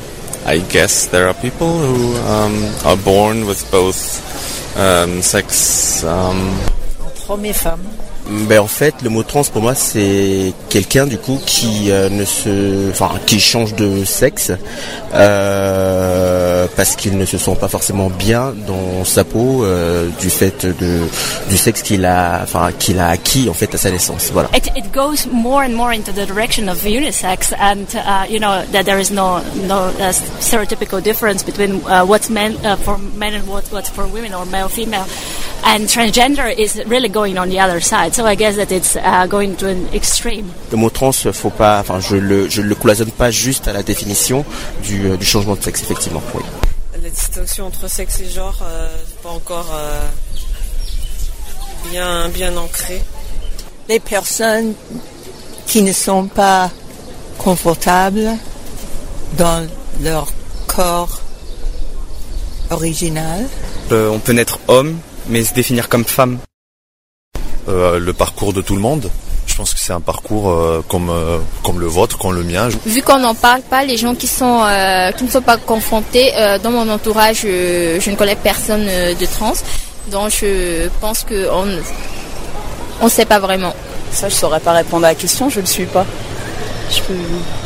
I 0.47 0.61
guess 0.71 1.07
there 1.11 1.27
are 1.27 1.35
people 1.35 1.67
who 1.69 2.17
um, 2.29 2.65
are 2.85 2.97
born 2.97 3.45
with 3.47 3.69
both 3.73 4.23
um, 4.79 5.21
sex. 5.21 6.05
Um, 6.05 6.57
Hommes 7.29 7.45
et 7.47 7.53
femmes. 7.53 7.83
Ben 8.29 8.59
en 8.59 8.67
fait, 8.67 8.95
le 9.03 9.11
mot 9.11 9.23
trans 9.23 9.45
pour 9.45 9.63
moi 9.63 9.75
c'est 9.75 10.53
quelqu'un 10.69 11.07
du 11.07 11.17
coup 11.17 11.39
qui 11.47 11.91
euh, 11.91 12.09
ne 12.09 12.25
se, 12.25 12.91
enfin 12.91 13.13
qui 13.27 13.39
change 13.41 13.75
de 13.75 14.05
sexe 14.05 14.51
euh, 15.15 16.67
parce 16.77 16.97
qu'il 16.97 17.17
ne 17.17 17.25
se 17.25 17.39
sent 17.39 17.57
pas 17.61 17.69
forcément 17.69 18.11
bien 18.11 18.53
dans 18.67 19.05
sa 19.05 19.23
peau 19.23 19.65
euh, 19.65 20.09
du 20.21 20.29
fait 20.31 20.67
de 20.67 21.07
du 21.49 21.57
sexe 21.57 21.83
qu'il 21.83 22.05
a, 22.05 22.41
enfin 22.43 22.71
qu'il 22.77 22.99
a 22.99 23.09
acquis 23.09 23.49
en 23.49 23.55
fait 23.55 23.73
à 23.75 23.79
sa 23.79 23.91
naissance. 23.91 24.31
Voilà. 24.33 24.49
It, 24.55 24.71
it 24.77 24.93
goes 24.93 25.27
more 25.31 25.63
and 25.63 25.75
more 25.75 25.93
into 25.93 26.13
the 26.13 26.27
direction 26.27 26.69
of 26.69 26.83
unisex, 26.85 27.53
and 27.59 27.87
uh, 27.95 28.27
you 28.29 28.41
know 28.41 28.65
that 28.73 28.85
there 28.85 28.99
is 28.99 29.11
no 29.11 29.41
no 29.67 29.89
uh, 30.01 30.13
stereotypical 30.41 31.01
difference 31.03 31.45
between 31.45 31.81
uh, 31.87 32.05
what's 32.05 32.29
meant 32.29 32.57
uh, 32.65 32.77
for 32.77 32.99
men 33.17 33.35
and 33.35 33.47
what, 33.47 33.65
what's 33.71 33.89
for 33.89 34.07
women 34.09 34.35
or 34.35 34.45
male 34.47 34.69
female. 34.69 35.07
And 35.65 35.89
transgender 35.89 36.53
is 36.57 36.81
really 36.87 37.09
going 37.09 37.39
on 37.39 37.49
the 37.49 37.59
other 37.61 37.81
side. 37.81 38.15
So 38.17 38.25
I 38.25 38.35
guess 38.35 38.57
that 38.57 38.73
it's 38.73 38.97
uh, 38.97 39.27
going 39.27 39.57
to 39.57 39.69
an 39.69 39.93
extreme. 39.93 40.47
Le 40.71 40.79
mot 40.79 40.89
trans, 40.89 41.13
faut 41.13 41.51
pas, 41.51 41.81
enfin 41.81 42.01
je 42.01 42.17
le 42.17 42.49
je 42.49 42.63
le 42.63 42.75
cloisonne 42.75 43.11
pas 43.11 43.31
juste 43.31 43.69
à 43.69 43.75
la 43.75 43.83
définition 43.83 44.43
du, 44.83 45.05
euh, 45.05 45.17
du 45.19 45.27
changement 45.27 45.55
de 45.55 45.63
sexe 45.63 45.83
effectivement. 45.83 46.23
Oui. 46.35 46.43
La 47.03 47.11
distinction 47.11 47.67
entre 47.67 47.89
sexe 47.91 48.21
et 48.21 48.31
genre, 48.31 48.59
euh, 48.63 48.89
pas 49.23 49.29
encore 49.29 49.71
euh, 49.71 50.01
bien 51.91 52.31
bien 52.31 52.57
ancrée. 52.57 53.03
Les 53.91 54.01
personnes 54.01 54.73
qui 55.67 55.83
ne 55.83 55.93
sont 55.93 56.27
pas 56.27 56.71
confortables 57.37 58.31
dans 59.37 59.69
leur 60.01 60.29
corps 60.69 61.21
original. 62.71 63.45
Euh, 63.93 64.09
on 64.09 64.21
peut 64.21 64.33
naître 64.33 64.59
homme, 64.69 64.97
mais 65.29 65.45
se 65.45 65.53
définir 65.53 65.91
comme 65.91 66.07
femme. 66.07 66.39
Euh, 67.69 67.99
le 67.99 68.13
parcours 68.13 68.53
de 68.53 68.61
tout 68.61 68.77
le 68.77 68.81
monde. 68.81 69.11
Je 69.47 69.55
pense 69.57 69.75
que 69.75 69.81
c'est 69.81 69.93
un 69.93 70.01
parcours 70.01 70.51
euh, 70.51 70.85
comme, 70.89 71.09
euh, 71.11 71.39
comme 71.65 71.81
le 71.81 71.87
vôtre, 71.87 72.17
comme 72.19 72.35
le 72.35 72.45
mien. 72.45 72.69
Vu 72.85 73.03
qu'on 73.03 73.19
n'en 73.19 73.35
parle 73.35 73.63
pas, 73.63 73.85
les 73.85 73.97
gens 73.97 74.15
qui 74.15 74.27
sont 74.27 74.61
euh, 74.65 75.11
qui 75.13 75.25
ne 75.25 75.31
sont 75.31 75.41
pas 75.41 75.57
confrontés, 75.57 76.33
euh, 76.37 76.59
dans 76.59 76.71
mon 76.71 76.89
entourage, 76.89 77.41
je 77.43 78.11
ne 78.11 78.17
connais 78.17 78.37
personne 78.37 78.85
de 78.87 79.27
trans, 79.27 79.55
donc 80.13 80.31
je 80.31 80.89
pense 81.01 81.25
que 81.25 81.49
on 81.51 81.67
on 83.01 83.09
sait 83.09 83.25
pas 83.25 83.39
vraiment. 83.39 83.75
Ça, 84.13 84.29
je 84.29 84.35
saurais 84.35 84.61
pas 84.61 84.73
répondre 84.73 85.05
à 85.05 85.09
la 85.09 85.15
question, 85.15 85.49
je 85.51 85.61
le 85.61 85.67
suis 85.67 85.87
pas. 85.87 86.07
Je, 86.91 87.01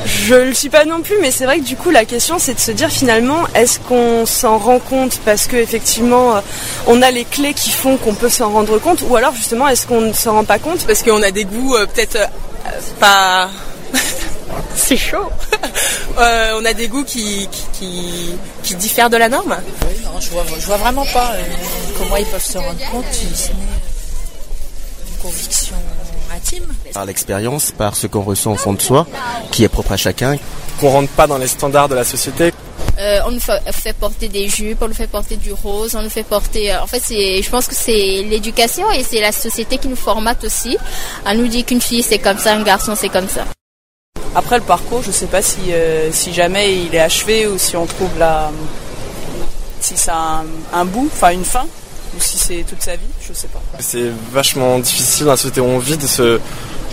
je 0.07 0.35
le 0.35 0.55
suis 0.55 0.71
pas 0.71 0.85
non 0.85 1.03
plus, 1.03 1.17
mais 1.21 1.31
c'est 1.31 1.45
vrai 1.45 1.59
que 1.59 1.65
du 1.65 1.77
coup 1.77 1.91
la 1.91 2.05
question 2.05 2.39
c'est 2.39 2.55
de 2.55 2.61
se 2.61 2.73
dire 2.73 2.89
finalement 2.89 3.45
est-ce 3.55 3.79
qu'on 3.81 4.25
s'en 4.27 4.59
rend 4.59 4.79
compte 4.79 5.19
parce 5.25 5.47
que 5.47 5.57
effectivement 5.57 6.37
euh, 6.37 6.41
on 6.87 7.03
a 7.03 7.11
les 7.11 7.25
clés 7.25 7.55
qui 7.55 7.71
font 7.71 7.97
qu'on 7.97 8.15
peut 8.15 8.31
s'en 8.31 8.51
rendre 8.51 8.79
compte 8.79 9.03
ou 9.09 9.17
alors 9.17 9.35
justement 9.35 9.69
est-ce 9.69 9.87
qu'on 9.87 10.01
ne 10.01 10.13
s'en 10.13 10.33
rend 10.33 10.45
pas 10.45 10.59
compte 10.59 10.87
parce 10.87 11.03
qu'on 11.03 11.23
a 11.23 11.31
des 11.31 11.45
goûts 11.45 11.75
euh, 11.75 11.87
peut-être 11.87 12.17
euh, 12.17 12.71
pas 12.99 13.51
c'est 14.75 14.97
chaud. 14.97 15.29
Euh, 16.19 16.59
on 16.61 16.65
a 16.65 16.75
des 16.75 16.89
goûts 16.89 17.05
qui, 17.05 17.49
qui, 17.51 17.65
qui, 17.73 18.31
qui 18.63 18.75
diffèrent 18.75 19.09
de 19.09 19.17
la 19.17 19.29
norme. 19.29 19.57
Oui, 19.83 19.95
non, 20.05 20.21
je 20.21 20.29
vois, 20.31 20.45
je 20.59 20.67
vois 20.67 20.77
vraiment 20.77 21.07
pas 21.07 21.33
euh, 21.35 21.43
comment 21.97 22.17
ils 22.17 22.27
peuvent 22.27 22.45
se 22.45 22.59
rendre 22.59 22.91
compte 22.91 23.05
conviction 25.23 25.77
intime. 26.35 26.65
Par 26.93 27.05
l'expérience, 27.05 27.73
par 27.73 27.97
ce 27.97 28.07
qu'on 28.07 28.23
ressent 28.23 28.53
au 28.53 28.57
fond 28.57 28.73
de 28.73 28.81
soi, 28.83 29.07
qui 29.51 29.65
est 29.65 29.69
propre 29.69 29.93
à 29.93 29.97
chacun. 29.97 30.37
Qu'on 30.81 30.91
rentre 30.91 31.11
pas 31.11 31.27
dans 31.27 31.39
les 31.39 31.49
standards 31.49 31.89
de 31.89 31.95
la 31.95 32.05
société. 32.05 32.53
Euh, 32.99 33.21
on 33.27 33.31
nous 33.31 33.41
fait, 33.41 33.93
porter 33.95 34.29
des 34.29 34.49
jupes, 34.49 34.79
on 34.83 34.89
nous 34.89 34.95
fait 34.95 35.07
porter 35.07 35.37
du 35.37 35.53
rose, 35.53 35.95
on 35.95 36.03
nous 36.03 36.11
fait 36.11 36.23
porter. 36.23 36.73
euh, 36.73 36.83
en 36.83 36.87
fait, 36.87 37.01
c'est, 37.03 37.43
je 37.43 37.51
pense 37.51 37.67
que 37.67 37.75
c'est 37.75 38.23
l'éducation 38.23 38.91
et 38.91 39.03
c'est 39.03 39.21
la 39.21 39.33
société 39.33 39.79
qui 39.79 39.89
nous 39.89 39.97
formate 39.97 40.45
aussi. 40.45 40.77
À 41.25 41.35
nous 41.35 41.47
dire 41.49 41.65
qu'une 41.65 41.81
fille 41.81 42.03
c'est 42.03 42.19
comme 42.19 42.39
ça, 42.39 42.53
un 42.55 42.63
garçon 42.63 42.95
c'est 42.95 43.09
comme 43.09 43.29
ça. 43.29 43.45
Après 44.35 44.57
le 44.59 44.65
parcours, 44.65 45.03
je 45.03 45.11
sais 45.11 45.27
pas 45.27 45.41
si, 45.43 45.59
euh, 45.73 46.13
si 46.13 46.33
jamais 46.33 46.75
il 46.77 46.95
est 46.95 47.01
achevé 47.01 47.47
ou 47.47 47.57
si 47.59 47.75
on 47.77 47.87
trouve 47.87 48.11
la. 48.19 48.51
si 49.81 49.97
c'est 49.97 50.11
un, 50.11 50.45
un 50.73 50.85
bout, 50.85 51.09
enfin 51.13 51.31
une 51.31 51.45
fin, 51.45 51.67
ou 52.17 52.21
si 52.21 52.39
c'est 52.39 52.65
toute 52.69 52.83
sa 52.83 52.97
vie, 52.97 53.07
je 53.27 53.33
sais 53.33 53.49
pas. 53.49 53.61
C'est 53.79 54.11
vachement 54.33 54.79
difficile 54.79 55.27
dans 55.27 55.33
la 55.33 55.37
société 55.37 55.61
où 55.61 55.65
on 55.65 55.79
vit 55.79 55.97
de 55.97 56.07
se, 56.07 56.41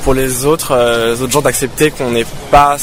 pour 0.04 0.14
les 0.14 0.46
autres, 0.46 0.72
euh, 0.72 1.14
les 1.16 1.22
autres 1.22 1.32
gens 1.34 1.42
d'accepter 1.42 1.92
qu'on 1.92 2.12
n'est 2.12 2.26
pas, 2.52 2.78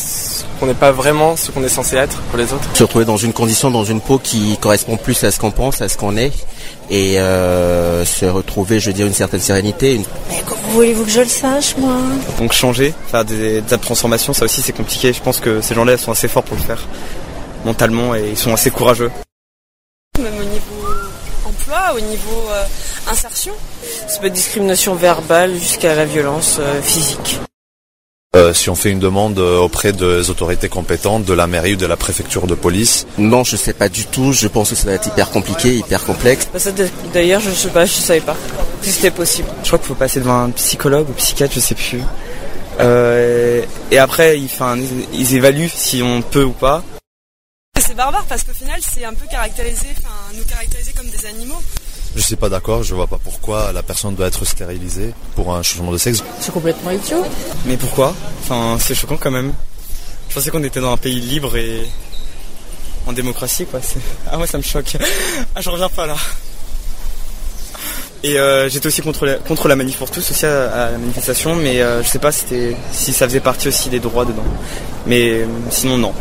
qu'on 0.59 0.67
n'est 0.67 0.75
pas 0.75 0.93
vraiment 0.93 1.37
ce 1.37 1.51
qu'on 1.51 1.63
est 1.63 1.69
censé 1.69 1.97
être 1.97 2.17
pour 2.31 2.39
les 2.39 2.53
autres. 2.53 2.69
se 2.75 2.83
retrouver 2.83 3.05
dans 3.05 3.17
une 3.17 3.33
condition, 3.33 3.71
dans 3.71 3.85
une 3.85 4.01
peau 4.01 4.19
qui 4.19 4.57
correspond 4.59 4.97
plus 4.97 5.23
à 5.25 5.31
ce 5.31 5.39
qu'on 5.39 5.51
pense, 5.51 5.81
à 5.81 5.89
ce 5.89 5.97
qu'on 5.97 6.17
est, 6.17 6.33
et 6.91 7.19
euh, 7.19 8.05
se 8.05 8.27
retrouver, 8.27 8.81
je 8.81 8.89
veux 8.91 8.93
dire, 8.93 9.07
une 9.07 9.15
certaine 9.15 9.41
sérénité. 9.41 9.95
Une... 9.95 10.05
Comment 10.47 10.61
voulez-vous 10.71 11.05
que 11.05 11.11
je 11.11 11.21
le 11.21 11.29
sache, 11.29 11.77
moi? 11.79 11.97
Donc 12.39 12.53
changer, 12.53 12.93
faire 13.11 13.25
des, 13.25 13.61
des 13.61 13.79
transformations, 13.79 14.33
ça 14.33 14.45
aussi 14.45 14.61
c'est 14.61 14.73
compliqué. 14.73 15.13
Je 15.13 15.23
pense 15.23 15.41
que 15.41 15.61
ces 15.61 15.75
gens-là 15.75 15.97
sont 15.97 16.13
assez 16.13 16.29
forts 16.29 16.43
pour 16.43 16.57
le 16.57 16.63
faire 16.63 16.83
mentalement 17.65 18.15
et 18.15 18.31
ils 18.31 18.37
sont 18.37 18.53
assez 18.53 18.71
courageux. 18.71 19.11
Même 20.19 20.35
au 20.39 20.45
niveau 20.45 20.74
emploi, 21.75 21.95
au 21.97 22.01
niveau 22.01 22.49
euh, 22.51 22.65
insertion. 23.11 23.53
Ça 24.09 24.21
peut 24.21 24.27
être 24.27 24.33
discrimination 24.33 24.95
verbale 24.95 25.55
jusqu'à 25.55 25.95
la 25.95 26.05
violence 26.05 26.59
euh, 26.61 26.83
physique. 26.83 27.41
Euh, 28.37 28.53
si 28.53 28.69
on 28.69 28.75
fait 28.75 28.91
une 28.91 28.99
demande 28.99 29.39
auprès 29.39 29.93
des 29.93 30.29
autorités 30.29 30.69
compétentes, 30.69 31.25
de 31.25 31.33
la 31.33 31.47
mairie 31.47 31.75
ou 31.75 31.77
de 31.77 31.87
la 31.87 31.97
préfecture 31.97 32.49
de 32.49 32.57
police. 32.57 33.07
Non, 33.17 33.45
je 33.45 33.55
sais 33.55 33.73
pas 33.73 33.89
du 33.89 34.07
tout. 34.07 34.33
Je 34.33 34.49
pense 34.49 34.71
que 34.71 34.75
ça 34.75 34.87
va 34.87 34.95
être 34.95 35.07
hyper 35.07 35.31
compliqué, 35.31 35.77
hyper 35.77 36.03
complexe. 36.05 36.49
Bah, 36.53 36.59
D'ailleurs, 37.13 37.41
je 37.41 37.51
sais 37.51 37.69
pas, 37.69 37.87
je 37.87 37.93
savais 37.93 38.21
pas 38.21 38.37
si 38.83 38.91
c'était 38.91 39.13
possible. 39.13 39.49
Je 39.63 39.69
crois 39.69 39.79
qu'il 39.79 39.87
faut 39.87 39.95
passer 39.95 40.19
devant 40.19 40.43
un 40.43 40.51
psychologue 40.51 41.09
ou 41.09 41.13
psychiatre, 41.13 41.55
je 41.55 41.61
sais 41.61 41.77
plus. 41.77 42.01
Euh, 42.81 43.63
et 43.91 43.99
après, 43.99 44.41
ils 45.13 45.35
évaluent 45.37 45.71
si 45.73 46.03
on 46.03 46.23
peut 46.23 46.45
ou 46.45 46.51
pas. 46.51 46.83
C'est 47.79 47.95
barbare 47.95 48.25
parce 48.29 48.45
qu'au 48.45 48.53
final, 48.53 48.81
c'est 48.81 49.05
un 49.05 49.13
peu 49.15 49.27
caractérisé, 49.31 49.87
enfin, 49.99 50.15
nous 50.35 50.45
caractériser 50.45 50.93
comme 50.93 51.09
des 51.09 51.27
animaux. 51.27 51.61
Je 52.17 52.21
suis 52.23 52.37
pas 52.37 52.49
d'accord, 52.49 52.83
je 52.83 52.95
vois 52.95 53.07
pas 53.09 53.19
pourquoi 53.23 53.73
la 53.73 53.83
personne 53.83 54.15
doit 54.15 54.29
être 54.29 54.45
stérilisée 54.45 55.13
pour 55.35 55.55
un 55.55 55.63
changement 55.63 55.91
de 55.93 55.99
sexe. 55.99 56.23
C'est 56.41 56.53
complètement 56.53 56.93
idiot. 56.93 57.25
Mais 57.67 57.77
pourquoi? 57.77 58.15
Enfin, 58.43 58.79
c'est 58.81 58.95
choquant 58.95 59.17
quand 59.17 59.31
même. 59.33 59.53
Je 60.29 60.35
pensais 60.35 60.51
qu'on 60.51 60.63
était 60.63 60.81
dans 60.81 60.93
un 60.93 60.97
pays 60.97 61.21
libre 61.21 61.57
et 61.57 61.87
en 63.07 63.13
démocratie, 63.13 63.67
quoi. 63.67 63.81
C'est- 63.83 63.99
Ah 64.31 64.39
ouais, 64.39 64.47
ça 64.47 64.57
me 64.59 64.63
choque. 64.63 64.97
Ah, 65.55 65.61
je 65.61 65.69
reviens 65.69 65.89
pas 65.89 66.07
là. 66.07 66.17
Et 68.23 68.39
euh, 68.39 68.69
j'étais 68.71 68.87
aussi 68.87 69.03
contre 69.03 69.27
la, 69.27 69.35
contre 69.35 69.69
la 69.69 69.77
manif 69.77 69.99
pour 69.99 70.11
tous, 70.11 70.31
aussi 70.31 70.47
à, 70.47 70.73
à 70.87 70.91
la 70.93 70.99
manifestation, 70.99 71.55
mais 71.57 71.83
euh, 71.83 72.03
je 72.03 72.09
sais 72.09 72.19
pas 72.21 72.33
si, 72.33 72.41
c'était- 72.41 72.77
si 72.93 73.13
ça 73.13 73.27
faisait 73.29 73.41
partie 73.41 73.69
aussi 73.69 73.91
des 73.91 74.01
droits 74.01 74.25
dedans. 74.25 74.45
Mais 75.07 75.41
euh, 75.41 75.47
sinon, 75.71 75.99
non. 75.99 76.15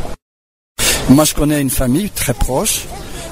Moi, 1.09 1.25
je 1.25 1.33
connais 1.33 1.61
une 1.61 1.69
famille 1.69 2.09
très 2.09 2.33
proche. 2.33 2.85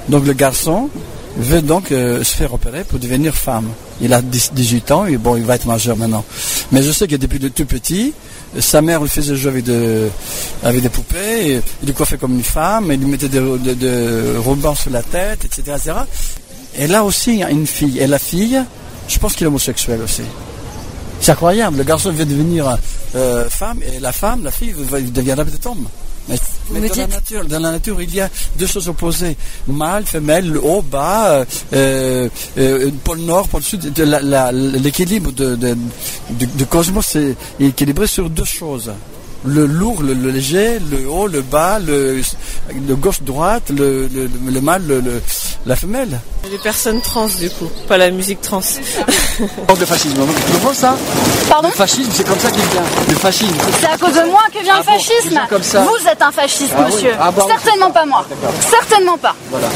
Donc, 0.09 0.25
le 0.25 0.33
garçon 0.33 0.89
veut 1.37 1.61
donc 1.61 1.91
euh, 1.91 2.23
se 2.23 2.35
faire 2.35 2.53
opérer 2.53 2.83
pour 2.83 2.99
devenir 2.99 3.35
femme. 3.35 3.69
Il 4.01 4.13
a 4.13 4.21
10 4.21 4.51
18 4.53 4.91
ans 4.91 5.05
et 5.05 5.17
bon, 5.17 5.35
il 5.37 5.43
va 5.43 5.55
être 5.55 5.65
majeur 5.65 5.95
maintenant. 5.95 6.25
Mais 6.71 6.83
je 6.83 6.91
sais 6.91 7.07
que 7.07 7.15
depuis 7.15 7.39
de 7.39 7.47
tout 7.47 7.65
petit, 7.65 8.13
sa 8.59 8.81
mère 8.81 9.01
lui 9.01 9.09
faisait 9.09 9.35
jouer 9.35 9.51
avec, 9.51 9.63
de, 9.63 10.09
avec 10.63 10.81
des 10.81 10.89
poupées, 10.89 11.61
il 11.81 11.85
lui 11.85 11.93
coiffait 11.93 12.17
comme 12.17 12.33
une 12.33 12.43
femme, 12.43 12.91
il 12.91 12.99
lui 12.99 13.07
mettait 13.07 13.29
des 13.29 13.39
de, 13.39 14.35
rubans 14.37 14.75
sur 14.75 14.91
la 14.91 15.03
tête, 15.03 15.45
etc.. 15.45 15.77
Et 16.77 16.87
là 16.87 17.03
aussi, 17.03 17.31
il 17.31 17.39
y 17.39 17.43
a 17.43 17.49
une 17.49 17.67
fille. 17.67 17.99
Et 17.99 18.07
la 18.07 18.19
fille, 18.19 18.61
je 19.07 19.19
pense 19.19 19.35
qu'il 19.35 19.45
est 19.45 19.47
homosexuel 19.47 20.01
aussi. 20.01 20.23
C'est 21.19 21.31
incroyable. 21.31 21.77
Le 21.77 21.83
garçon 21.83 22.11
veut 22.11 22.25
devenir 22.25 22.77
euh, 23.15 23.47
femme 23.49 23.79
et 23.83 23.99
la 23.99 24.11
femme, 24.11 24.43
la 24.43 24.51
fille, 24.51 24.73
deviendra 25.13 25.45
peut-être 25.45 25.67
homme. 25.67 25.85
Mais, 26.29 26.87
dans, 26.87 26.95
la 26.95 27.07
nature, 27.07 27.45
dans 27.45 27.59
la 27.59 27.71
nature, 27.71 28.01
il 28.01 28.13
y 28.13 28.21
a 28.21 28.29
deux 28.57 28.67
choses 28.67 28.87
opposées. 28.87 29.35
Mâle, 29.67 30.05
femelle, 30.05 30.49
le 30.49 30.63
haut, 30.63 30.81
bas, 30.81 31.45
euh, 31.73 32.29
euh, 32.57 32.91
pôle 33.03 33.19
nord, 33.19 33.47
pôle 33.47 33.63
sud. 33.63 33.93
L'équilibre 33.97 35.31
de, 35.31 35.55
de, 35.55 35.75
du, 36.29 36.47
du 36.47 36.65
cosmos 36.65 37.15
est 37.15 37.35
équilibré 37.59 38.07
sur 38.07 38.29
deux 38.29 38.45
choses. 38.45 38.91
Le 39.43 39.65
lourd, 39.65 40.03
le, 40.03 40.13
le 40.13 40.29
léger, 40.29 40.77
le 40.91 41.09
haut, 41.09 41.25
le 41.27 41.41
bas, 41.41 41.79
le, 41.79 42.21
le 42.87 42.95
gauche-droite, 42.95 43.71
le, 43.71 44.07
le, 44.07 44.27
le, 44.27 44.51
le 44.51 44.61
mâle, 44.61 44.83
le, 44.87 44.99
le- 44.99 45.21
la 45.65 45.75
femelle. 45.75 46.19
Les 46.51 46.57
personnes 46.59 47.01
trans, 47.01 47.25
du 47.27 47.49
coup, 47.49 47.67
pas 47.87 47.97
la 47.97 48.11
musique 48.11 48.41
trans. 48.41 48.61
Le 49.79 49.85
fascisme, 49.87 50.17
tu 50.45 50.51
comprends 50.53 50.73
ça 50.73 50.95
Pardon 51.49 51.69
Le 51.69 51.73
fascisme, 51.73 52.11
c'est 52.13 52.27
comme 52.27 52.37
ça 52.37 52.51
qu'il 52.51 52.61
vient. 52.61 52.83
Le 53.07 53.15
fascisme. 53.15 53.55
C'est 53.79 53.87
à 53.87 53.97
cause 53.97 54.13
de 54.13 54.29
moi 54.29 54.41
que 54.53 54.61
vient 54.61 54.75
Ah 54.77 54.79
le 54.81 54.85
bon, 54.85 54.91
fascisme. 54.99 55.39
comme 55.49 55.63
ça. 55.63 55.81
Vous 55.81 56.07
êtes 56.07 56.21
un 56.21 56.31
fasciste, 56.31 56.73
Ah 56.77 56.83
oui. 56.87 56.93
monsieur. 56.93 57.11
Ah 57.19 57.31
bah 57.31 57.43
oui. 57.47 57.53
Certainement 57.59 57.89
pas 57.89 58.05
moi. 58.05 58.25
Certainement 58.69 59.17
pas. 59.17 59.35
Voilà. 59.49 59.67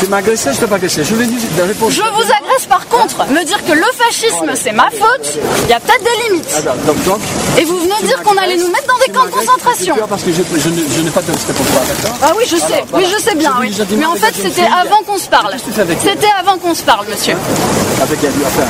Tu 0.00 0.06
m'as 0.08 0.16
agressé, 0.16 0.50
je 0.52 0.58
t'ai 0.60 0.66
pas 0.66 0.74
agressé. 0.76 1.04
Je 1.04 1.14
voulais 1.14 1.26
dire 1.26 1.38
de 1.56 1.62
répondre. 1.62 1.92
Je 1.92 2.00
vous 2.00 2.22
agresse 2.22 2.66
par 2.68 2.88
contre. 2.88 3.18
Me 3.30 3.44
dire 3.44 3.62
que 3.64 3.72
le 3.72 3.84
fascisme 3.96 4.50
c'est 4.56 4.72
ma 4.72 4.90
faute, 4.90 5.38
il 5.64 5.68
y 5.70 5.72
a 5.72 5.78
peut-être 5.78 6.02
des 6.02 6.28
limites. 6.30 6.48
Ah, 6.56 6.62
donc, 6.86 7.04
donc, 7.04 7.20
Et 7.58 7.64
vous 7.64 7.78
venez 7.78 8.02
dire 8.02 8.20
qu'on 8.24 8.36
allait 8.36 8.56
nous 8.56 8.68
mettre 8.68 8.79
dans 8.86 8.98
des 8.98 9.12
camps 9.12 9.24
de 9.26 9.30
concentration. 9.30 9.96
parce 10.08 10.22
que 10.22 10.32
je, 10.32 10.42
je 10.56 10.60
je 10.60 11.00
n'ai 11.02 11.10
pas 11.10 11.22
de 11.22 11.32
respect 11.32 11.52
pour 11.52 11.66
toi, 11.66 11.80
Ah 12.22 12.32
oui, 12.36 12.44
je 12.46 12.56
sais, 12.56 12.64
Alors, 12.64 12.78
oui, 12.80 12.88
voilà. 12.90 13.08
je 13.08 13.22
sais 13.22 13.34
bien, 13.34 13.54
oui. 13.60 13.76
Mais 13.96 14.06
en 14.06 14.14
fait, 14.14 14.34
c'était 14.34 14.66
avant 14.66 15.02
qu'on 15.06 15.18
se 15.18 15.28
parle. 15.28 15.54
C'était 15.58 16.26
avant 16.38 16.58
qu'on 16.58 16.74
se 16.74 16.82
parle, 16.82 17.06
monsieur. 17.08 17.34
Avec 18.02 18.18
elle, 18.24 18.32
enfin. 18.46 18.66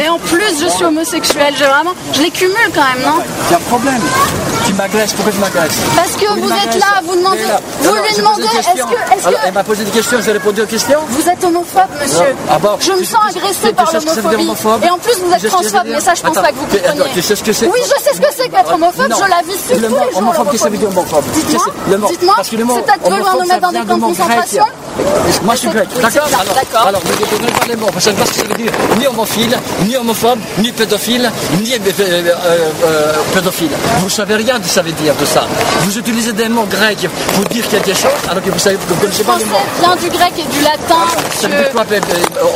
Et 0.00 0.08
en 0.08 0.18
plus, 0.18 0.60
je 0.62 0.68
suis 0.68 0.84
homosexuelle. 0.84 1.54
J'ai 1.58 1.64
vraiment, 1.64 1.92
je 2.12 2.22
les 2.22 2.30
cumule 2.30 2.56
quand 2.74 2.82
même, 2.82 3.02
non 3.04 3.22
Tu 3.48 3.54
as 3.54 3.56
un 3.56 3.60
problème. 3.60 4.00
Tu 4.66 4.74
m'agresses, 4.74 5.12
pourquoi 5.14 5.32
tu 5.32 5.38
m'agresses 5.38 5.72
Parce 5.96 6.12
que 6.12 6.26
vous 6.38 6.52
êtes 6.52 6.74
là, 6.78 7.00
vous 7.04 7.16
demandez, 7.16 7.38
est 7.40 7.46
là. 7.48 7.60
vous 7.80 7.88
Alors, 7.88 8.04
lui 8.04 8.14
demandez, 8.16 8.42
est-ce 8.44 8.82
que, 8.84 9.16
est-ce 9.16 9.26
Alors, 9.26 9.40
elle 9.44 9.50
que 9.50 9.54
m'a 9.54 9.64
posé 9.64 9.84
des 9.84 9.90
questions, 9.90 10.18
j'ai 10.22 10.32
répondu 10.32 10.60
aux 10.60 10.66
questions. 10.66 10.98
vous 11.08 11.28
êtes 11.28 11.42
homophobe, 11.42 11.88
monsieur 12.02 12.36
Ah 12.50 12.58
bon 12.58 12.76
Je 12.78 12.92
me 12.92 13.02
sens 13.04 13.20
agressée 13.34 13.72
par 13.72 13.90
que 13.90 13.96
l'homophobie. 13.96 14.86
Et 14.86 14.90
en 14.90 14.98
plus, 14.98 15.14
vous 15.24 15.32
êtes 15.32 15.40
que 15.42 15.46
transphobe, 15.46 15.86
mais 15.86 16.00
ça, 16.00 16.14
je 16.14 16.20
pense 16.22 16.32
Attends, 16.36 16.42
pas 16.42 16.52
que 16.52 16.56
vous 16.56 16.66
compreniez. 16.66 17.02
Tu 17.14 17.22
sais 17.22 17.36
ce 17.36 17.42
que 17.42 17.52
c'est 17.52 17.66
Oui, 17.66 17.80
je 17.82 18.02
sais 18.04 18.14
ce 18.14 18.20
que 18.20 18.26
c'est 18.36 18.48
qu'être 18.50 18.72
homophobe, 18.74 19.06
je 19.08 19.30
la 19.30 19.42
vis 19.42 19.58
tous 19.68 19.80
les 19.80 19.88
jours. 19.88 19.98
homophobe, 20.16 20.50
qu'est-ce 20.50 20.62
que 20.64 20.68
ça 20.68 20.68
veut 20.68 20.76
dire 20.76 20.88
homophobe 20.88 21.24
Dites-moi, 21.34 21.64
que- 21.64 22.08
dites-moi, 22.12 22.34
parce 22.36 22.48
que 22.48 22.56
le 22.56 22.64
mot 22.64 22.74
c'est 22.76 22.82
peut-être 22.92 23.02
vouloir 23.02 23.20
homophobe, 23.20 23.40
nous 23.42 23.48
mettre 23.48 23.60
dans 23.60 23.72
des 23.72 23.86
camps 23.86 23.96
de 23.96 24.02
concentration. 24.02 24.64
Moi, 25.44 25.54
je 25.54 25.60
suis 25.60 25.68
grec, 25.68 25.88
d'accord 26.02 26.87
Alors, 26.88 27.02
ne 27.04 27.38
donnez 27.38 27.52
pas 27.52 27.66
les 27.66 27.76
mots, 27.76 27.88
parce 27.92 28.06
que 28.06 28.12
je 28.12 28.16
ne 28.16 28.16
sais 28.16 28.22
pas 28.22 28.26
ce 28.26 28.32
que 28.32 28.46
ça 28.48 28.54
veut 28.56 28.62
dire. 28.62 28.72
Ni 28.98 29.06
homophile, 29.06 29.54
ni 29.84 29.94
homophobe, 29.94 30.38
ni 30.56 30.72
pédophile, 30.72 31.30
ni 31.60 31.74
euh, 31.74 31.78
euh, 32.00 32.32
euh, 32.86 33.12
pédophile. 33.34 33.68
Vous 33.98 34.08
savez 34.08 34.36
rien 34.36 34.58
de 34.58 34.66
ça 34.66 34.80
veut 34.80 34.92
dire 34.92 35.14
de 35.14 35.26
ça. 35.26 35.46
Vous 35.80 35.98
utilisez 35.98 36.32
des 36.32 36.48
mots 36.48 36.64
grecs 36.64 37.06
pour 37.34 37.44
dire 37.44 37.68
quelque 37.68 37.92
chose, 37.92 38.10
alors 38.30 38.42
que 38.42 38.48
vous 38.48 38.58
savez, 38.58 38.76
vous 38.76 38.94
ne 38.94 39.00
connaissez 39.00 39.22
pas 39.22 39.36
les 39.36 39.44
mots. 39.44 39.58
Vient 39.80 39.96
du 39.96 40.08
grec 40.08 40.32
et 40.38 40.50
du 40.50 40.62
latin, 40.62 41.04
Ça 41.38 41.48
veut 41.48 41.56
dire 41.58 41.72
quoi, 41.72 41.84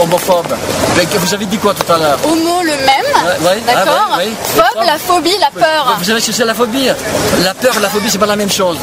homophobe? 0.01 0.55
Ben, 0.97 1.07
Vous 1.21 1.35
avez 1.35 1.45
dit 1.45 1.59
quoi 1.59 1.75
tout 1.75 1.93
à 1.93 1.99
l'heure? 1.99 2.19
Homo 2.25 2.63
le 2.63 2.71
même, 2.71 3.39
Ouais, 3.43 3.61
d'accord 3.67 4.09
ah 4.13 4.17
ouais, 4.17 4.25
ouais. 4.25 4.33
Phobe, 4.57 4.87
la 4.87 4.97
phobie, 4.97 5.37
la 5.39 5.51
peur. 5.61 5.97
Vous 5.99 6.05
savez 6.05 6.21
ce 6.21 6.29
que 6.29 6.33
c'est 6.33 6.47
la 6.47 6.55
phobie? 6.55 6.89
La 7.45 7.53
peur 7.53 7.75
et 7.77 7.81
la 7.81 7.91
phobie, 7.91 8.09
c'est 8.09 8.17
pas 8.17 8.25
la 8.25 8.37
même 8.37 8.51
chose. 8.51 8.79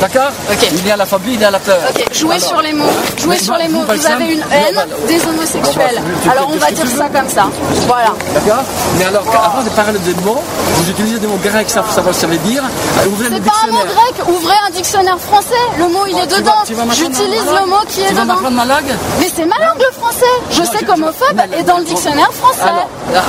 D'accord? 0.00 0.32
Il 0.72 0.86
y 0.86 0.90
a 0.90 0.96
la 0.96 1.06
phobie, 1.06 1.34
il 1.34 1.40
y 1.40 1.44
a 1.44 1.50
la 1.50 1.58
peur. 1.58 1.78
Jouez 2.12 2.34
Alors, 2.34 2.48
sur 2.48 2.60
les 2.60 2.72
mots. 2.72 2.90
Jouez 3.18 3.38
sur 3.38 3.56
les 3.56 3.68
mots. 3.68 3.84
Vous 3.88 4.06
avez 4.06 4.34
une 4.34 4.41
haine 4.50 4.74
voilà. 4.74 5.06
des 5.06 5.20
homosexuels. 5.28 6.00
Tu- 6.22 6.30
Alors 6.30 6.48
on 6.52 6.56
va 6.56 6.70
dire 6.70 6.86
ça 6.86 7.08
comme 7.08 7.28
ça. 7.28 7.46
Voilà. 7.86 8.12
D'accord 8.34 8.64
Mais 8.98 9.04
alors, 9.04 9.22
avant 9.28 9.62
de 9.62 9.68
parler 9.70 9.98
de 9.98 10.12
mots, 10.24 10.40
vous 10.76 10.90
utilisez 10.90 11.18
des 11.18 11.26
mots 11.26 11.38
grecs 11.42 11.70
ce 11.70 11.78
que 11.80 12.12
ça 12.12 12.26
veut 12.26 12.36
dire. 12.38 12.62
Euh, 12.64 13.08
Ouvrez 13.08 13.28
C'est 13.32 13.40
pas 13.44 13.52
un 13.68 13.72
mot 13.72 13.78
grec. 13.84 14.14
Ouvrez 14.28 14.54
un 14.66 14.70
dictionnaire 14.70 15.18
français. 15.18 15.62
Le 15.78 15.88
mot 15.88 16.06
il 16.08 16.16
est 16.18 16.26
Tu 16.26 16.34
vas- 16.34 16.38
dedans. 16.40 16.90
J'utilise 16.92 17.44
le 17.44 17.66
mot 17.66 17.76
qui 17.88 18.00
est 18.02 18.08
Tu 18.08 18.14
dedans. 18.14 18.50
ma 18.50 18.64
langue 18.64 18.92
Mais 19.20 19.30
c'est 19.34 19.44
ma 19.46 19.56
langue 19.58 19.78
le 19.78 19.92
français. 20.00 20.34
Je 20.50 20.62
sais 20.62 20.84
qu'homophobe 20.84 21.40
est 21.58 21.62
dans 21.62 21.78
le 21.78 21.84
dictionnaire 21.84 22.30
français. 22.32 22.72
Là. 23.12 23.22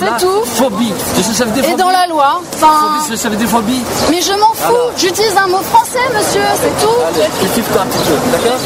C'est 0.00 0.24
tout. 0.24 0.44
Phobie. 0.56 0.92
Ça 1.34 1.44
Et 1.64 1.74
dans 1.74 1.90
la 1.90 2.06
loi. 2.06 2.40
Enfin. 2.54 3.00
Phobie, 3.04 3.18
ça 3.18 3.28
veut 3.28 3.36
dire 3.36 3.48
phobie. 3.48 3.82
Mais 4.10 4.20
je 4.20 4.32
m'en 4.32 4.52
fous. 4.54 4.90
J'utilise 4.96 5.36
un 5.36 5.46
mot 5.48 5.60
français, 5.72 5.98
monsieur. 6.14 6.42
C'est 6.60 6.84
tout. 6.84 7.30
Cultive-toi 7.40 7.82
un 7.82 7.86
petit 7.86 7.98
peu, 8.08 8.14
d'accord 8.32 8.58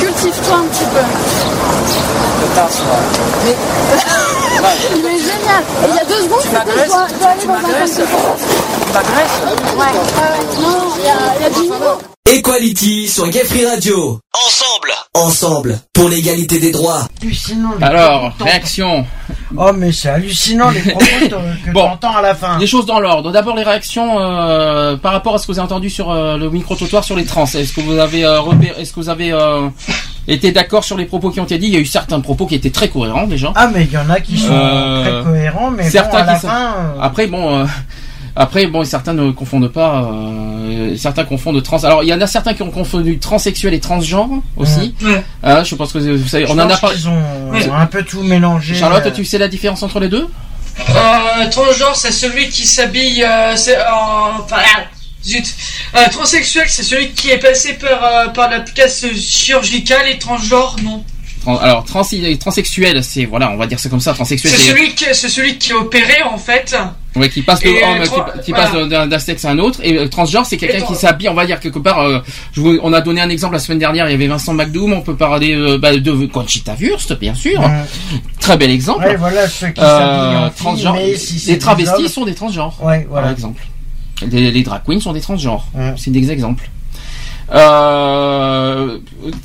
Cultive-toi 0.00 0.56
un 0.56 0.64
petit 0.64 0.84
peu. 0.84 1.47
Mais... 3.44 3.56
Il 4.96 5.04
est 5.06 5.18
génial. 5.18 5.62
Et 5.84 5.88
il 5.88 5.94
y 5.94 5.98
a 5.98 6.04
deux 6.04 6.22
secondes, 6.22 6.40
Tu 6.42 6.48
c'était 6.48 6.58
m'agresses 6.58 6.84
je 6.84 6.88
dois- 7.18 7.28
aller 7.30 7.40
Tu 7.40 7.46
dans 7.46 7.52
un 7.54 7.60
m'agresses. 7.60 7.94
Tu 7.94 8.02
Ouais, 9.78 9.78
ouais, 9.78 9.92
non, 10.60 10.78
il 10.98 11.04
y 11.04 11.08
a, 11.08 11.12
il 11.36 11.42
y 11.42 11.46
a 11.46 11.50
du 11.50 11.60
niveau. 11.60 12.17
Equality 12.30 13.08
sur 13.08 13.26
Gay 13.30 13.42
Free 13.44 13.64
Radio. 13.64 14.20
Ensemble. 14.34 14.90
Ensemble. 15.14 15.78
Pour 15.94 16.10
l'égalité 16.10 16.58
des 16.60 16.70
droits. 16.70 17.08
Hallucinant. 17.22 17.70
les 17.78 17.84
Alors, 17.86 18.20
propos 18.20 18.34
que 18.38 18.44
réaction. 18.44 19.06
Oh, 19.56 19.70
mais 19.74 19.92
c'est 19.92 20.10
hallucinant 20.10 20.68
les 20.68 20.80
propos 20.82 21.06
que 21.22 21.26
que 21.66 21.70
Bon. 21.72 21.84
t'entends 21.88 22.16
à 22.16 22.20
la 22.20 22.34
fin. 22.34 22.58
Les 22.58 22.66
choses 22.66 22.84
dans 22.84 23.00
l'ordre. 23.00 23.32
D'abord 23.32 23.56
les 23.56 23.62
réactions 23.62 24.18
euh, 24.20 24.96
par 24.98 25.12
rapport 25.12 25.34
à 25.36 25.38
ce 25.38 25.46
que 25.46 25.52
vous 25.52 25.58
avez 25.58 25.64
entendu 25.66 25.88
sur 25.88 26.10
euh, 26.10 26.36
le 26.36 26.50
micro 26.50 26.76
trottoir 26.76 27.02
sur 27.02 27.16
les 27.16 27.24
trans. 27.24 27.46
Est-ce 27.46 27.72
que 27.72 27.80
vous 27.80 27.98
avez 27.98 28.24
euh, 28.26 28.40
repéré- 28.40 28.74
est-ce 28.78 28.92
que 28.92 29.00
vous 29.00 29.08
avez 29.08 29.32
euh, 29.32 29.68
été 30.26 30.52
d'accord 30.52 30.84
sur 30.84 30.98
les 30.98 31.06
propos 31.06 31.30
qui 31.30 31.40
ont 31.40 31.44
été 31.44 31.56
dit 31.56 31.68
Il 31.68 31.72
y 31.72 31.76
a 31.78 31.80
eu 31.80 31.86
certains 31.86 32.20
propos 32.20 32.44
qui 32.46 32.56
étaient 32.56 32.68
très 32.70 32.88
cohérents 32.90 33.26
déjà. 33.26 33.52
Ah, 33.56 33.70
mais 33.72 33.84
il 33.84 33.90
y 33.92 33.96
en 33.96 34.10
a 34.10 34.20
qui 34.20 34.36
sont 34.36 34.52
Euh, 34.52 35.22
très 35.22 35.30
cohérents, 35.32 35.70
mais 35.70 35.88
certains 35.88 36.18
bon, 36.18 36.22
à 36.24 36.26
la 36.26 36.34
qui 36.34 36.40
sont- 36.42 36.48
fin. 36.48 36.74
euh, 36.76 37.00
Après 37.00 37.26
bon. 37.26 37.60
euh, 37.60 37.64
Après, 38.40 38.66
bon, 38.68 38.84
certains 38.84 39.14
ne 39.14 39.32
confondent 39.32 39.66
pas. 39.68 40.04
euh, 40.12 40.96
certains 40.96 41.24
confondent 41.24 41.60
trans. 41.60 41.82
Alors, 41.82 42.04
il 42.04 42.08
y 42.08 42.14
en 42.14 42.20
a 42.20 42.26
certains 42.28 42.54
qui 42.54 42.62
ont 42.62 42.70
confondu 42.70 43.18
transsexuel 43.18 43.74
et 43.74 43.80
transgenre 43.80 44.30
aussi. 44.56 44.94
Ouais. 45.02 45.24
Hein, 45.42 45.64
je 45.64 45.74
pense 45.74 45.92
que 45.92 45.98
vous 45.98 46.28
savez. 46.28 46.46
je 46.46 46.52
on 46.52 46.58
en 46.58 46.70
a 46.70 46.76
parlé. 46.76 46.96
qu'ils 46.96 47.08
ont 47.08 47.74
un 47.74 47.86
peu 47.86 48.04
tout 48.04 48.22
mélangé. 48.22 48.76
Charlotte, 48.76 49.04
euh, 49.06 49.10
tu 49.10 49.24
sais 49.24 49.38
la 49.38 49.48
différence 49.48 49.82
entre 49.82 49.98
les 49.98 50.08
deux? 50.08 50.28
Euh, 50.88 51.50
transgenre, 51.50 51.96
c'est 51.96 52.12
celui 52.12 52.48
qui 52.48 52.64
s'habille 52.64 53.24
euh, 53.24 53.56
c'est 53.56 53.76
en. 53.78 54.40
Enfin, 54.44 54.58
ah, 54.58 54.82
zut. 55.24 55.52
Euh, 55.96 56.08
transsexuel, 56.10 56.66
c'est 56.68 56.84
celui 56.84 57.10
qui 57.10 57.30
est 57.30 57.38
passé 57.38 57.74
par, 57.74 58.04
euh, 58.04 58.28
par 58.28 58.48
la 58.50 58.60
casse 58.60 59.04
chirurgicale 59.16 60.08
et 60.08 60.18
transgenre, 60.18 60.76
non. 60.84 61.02
Alors, 61.56 61.84
trans, 61.84 62.02
transsexuel, 62.38 63.02
c'est 63.02 63.24
voilà, 63.24 63.50
on 63.50 63.56
va 63.56 63.66
dire 63.66 63.78
c'est 63.80 63.88
comme 63.88 64.00
ça. 64.00 64.12
Transsexuel, 64.12 64.52
C'est 64.54 64.70
celui, 64.70 64.94
qui, 64.94 65.04
c'est 65.12 65.28
celui 65.28 65.56
qui 65.58 65.70
est 65.70 65.74
opéré 65.74 66.22
en 66.24 66.36
fait. 66.38 66.76
Ouais, 67.16 67.28
qui 67.30 67.42
passe 67.42 67.60
de 67.60 67.68
Et, 67.68 67.82
homme, 67.82 68.00
qui, 68.02 68.08
tran- 68.08 68.24
qui 68.44 68.50
voilà. 68.52 68.66
passe 68.68 68.88
d'un 68.88 69.06
d'un 69.06 69.18
sexe 69.18 69.44
à 69.44 69.50
un 69.50 69.58
autre. 69.58 69.80
Et 69.82 69.96
euh, 69.98 70.08
transgenre, 70.08 70.44
c'est 70.46 70.56
quelqu'un 70.56 70.84
qui 70.84 70.94
s'habille, 70.94 71.28
on 71.28 71.34
va 71.34 71.46
dire 71.46 71.58
quelque 71.58 71.78
part. 71.78 72.00
euh, 72.00 72.20
je 72.52 72.60
vous- 72.60 72.78
on 72.82 72.92
a 72.92 73.00
donné 73.00 73.20
un 73.20 73.28
exemple 73.30 73.54
la 73.54 73.58
semaine 73.60 73.78
dernière. 73.78 74.06
Il 74.08 74.12
y 74.12 74.14
avait 74.14 74.26
Vincent 74.26 74.52
McDoom. 74.54 74.92
On 74.92 75.00
peut 75.00 75.16
parler 75.16 75.54
euh, 75.54 75.78
bah, 75.78 75.96
de 75.96 76.26
Conchita 76.26 76.74
Wurst, 76.78 77.18
bien 77.18 77.34
sûr. 77.34 77.58
Ouais. 77.60 77.66
Très 78.40 78.56
bel 78.56 78.70
exemple. 78.70 79.04
Ouais, 79.06 79.16
voilà, 79.16 79.48
ceux 79.48 79.68
qui 79.68 79.80
Euh, 79.82 80.48
transgenre. 80.56 80.94
mais 80.94 81.16
si 81.16 81.38
c'est 81.40 81.52
les 81.52 81.58
travestis 81.58 82.08
sont 82.08 82.24
des 82.24 82.34
transgenres. 82.34 82.76
Ouais, 82.82 83.06
voilà. 83.08 83.28
Par 83.28 83.32
exemple. 83.32 83.62
Les, 84.30 84.50
les 84.50 84.62
drag 84.62 84.82
queens 84.86 85.00
sont 85.00 85.12
des 85.12 85.20
transgenres. 85.20 85.66
C'est 85.96 86.10
des 86.10 86.30
exemples. 86.30 86.68
Euh, 87.50 88.98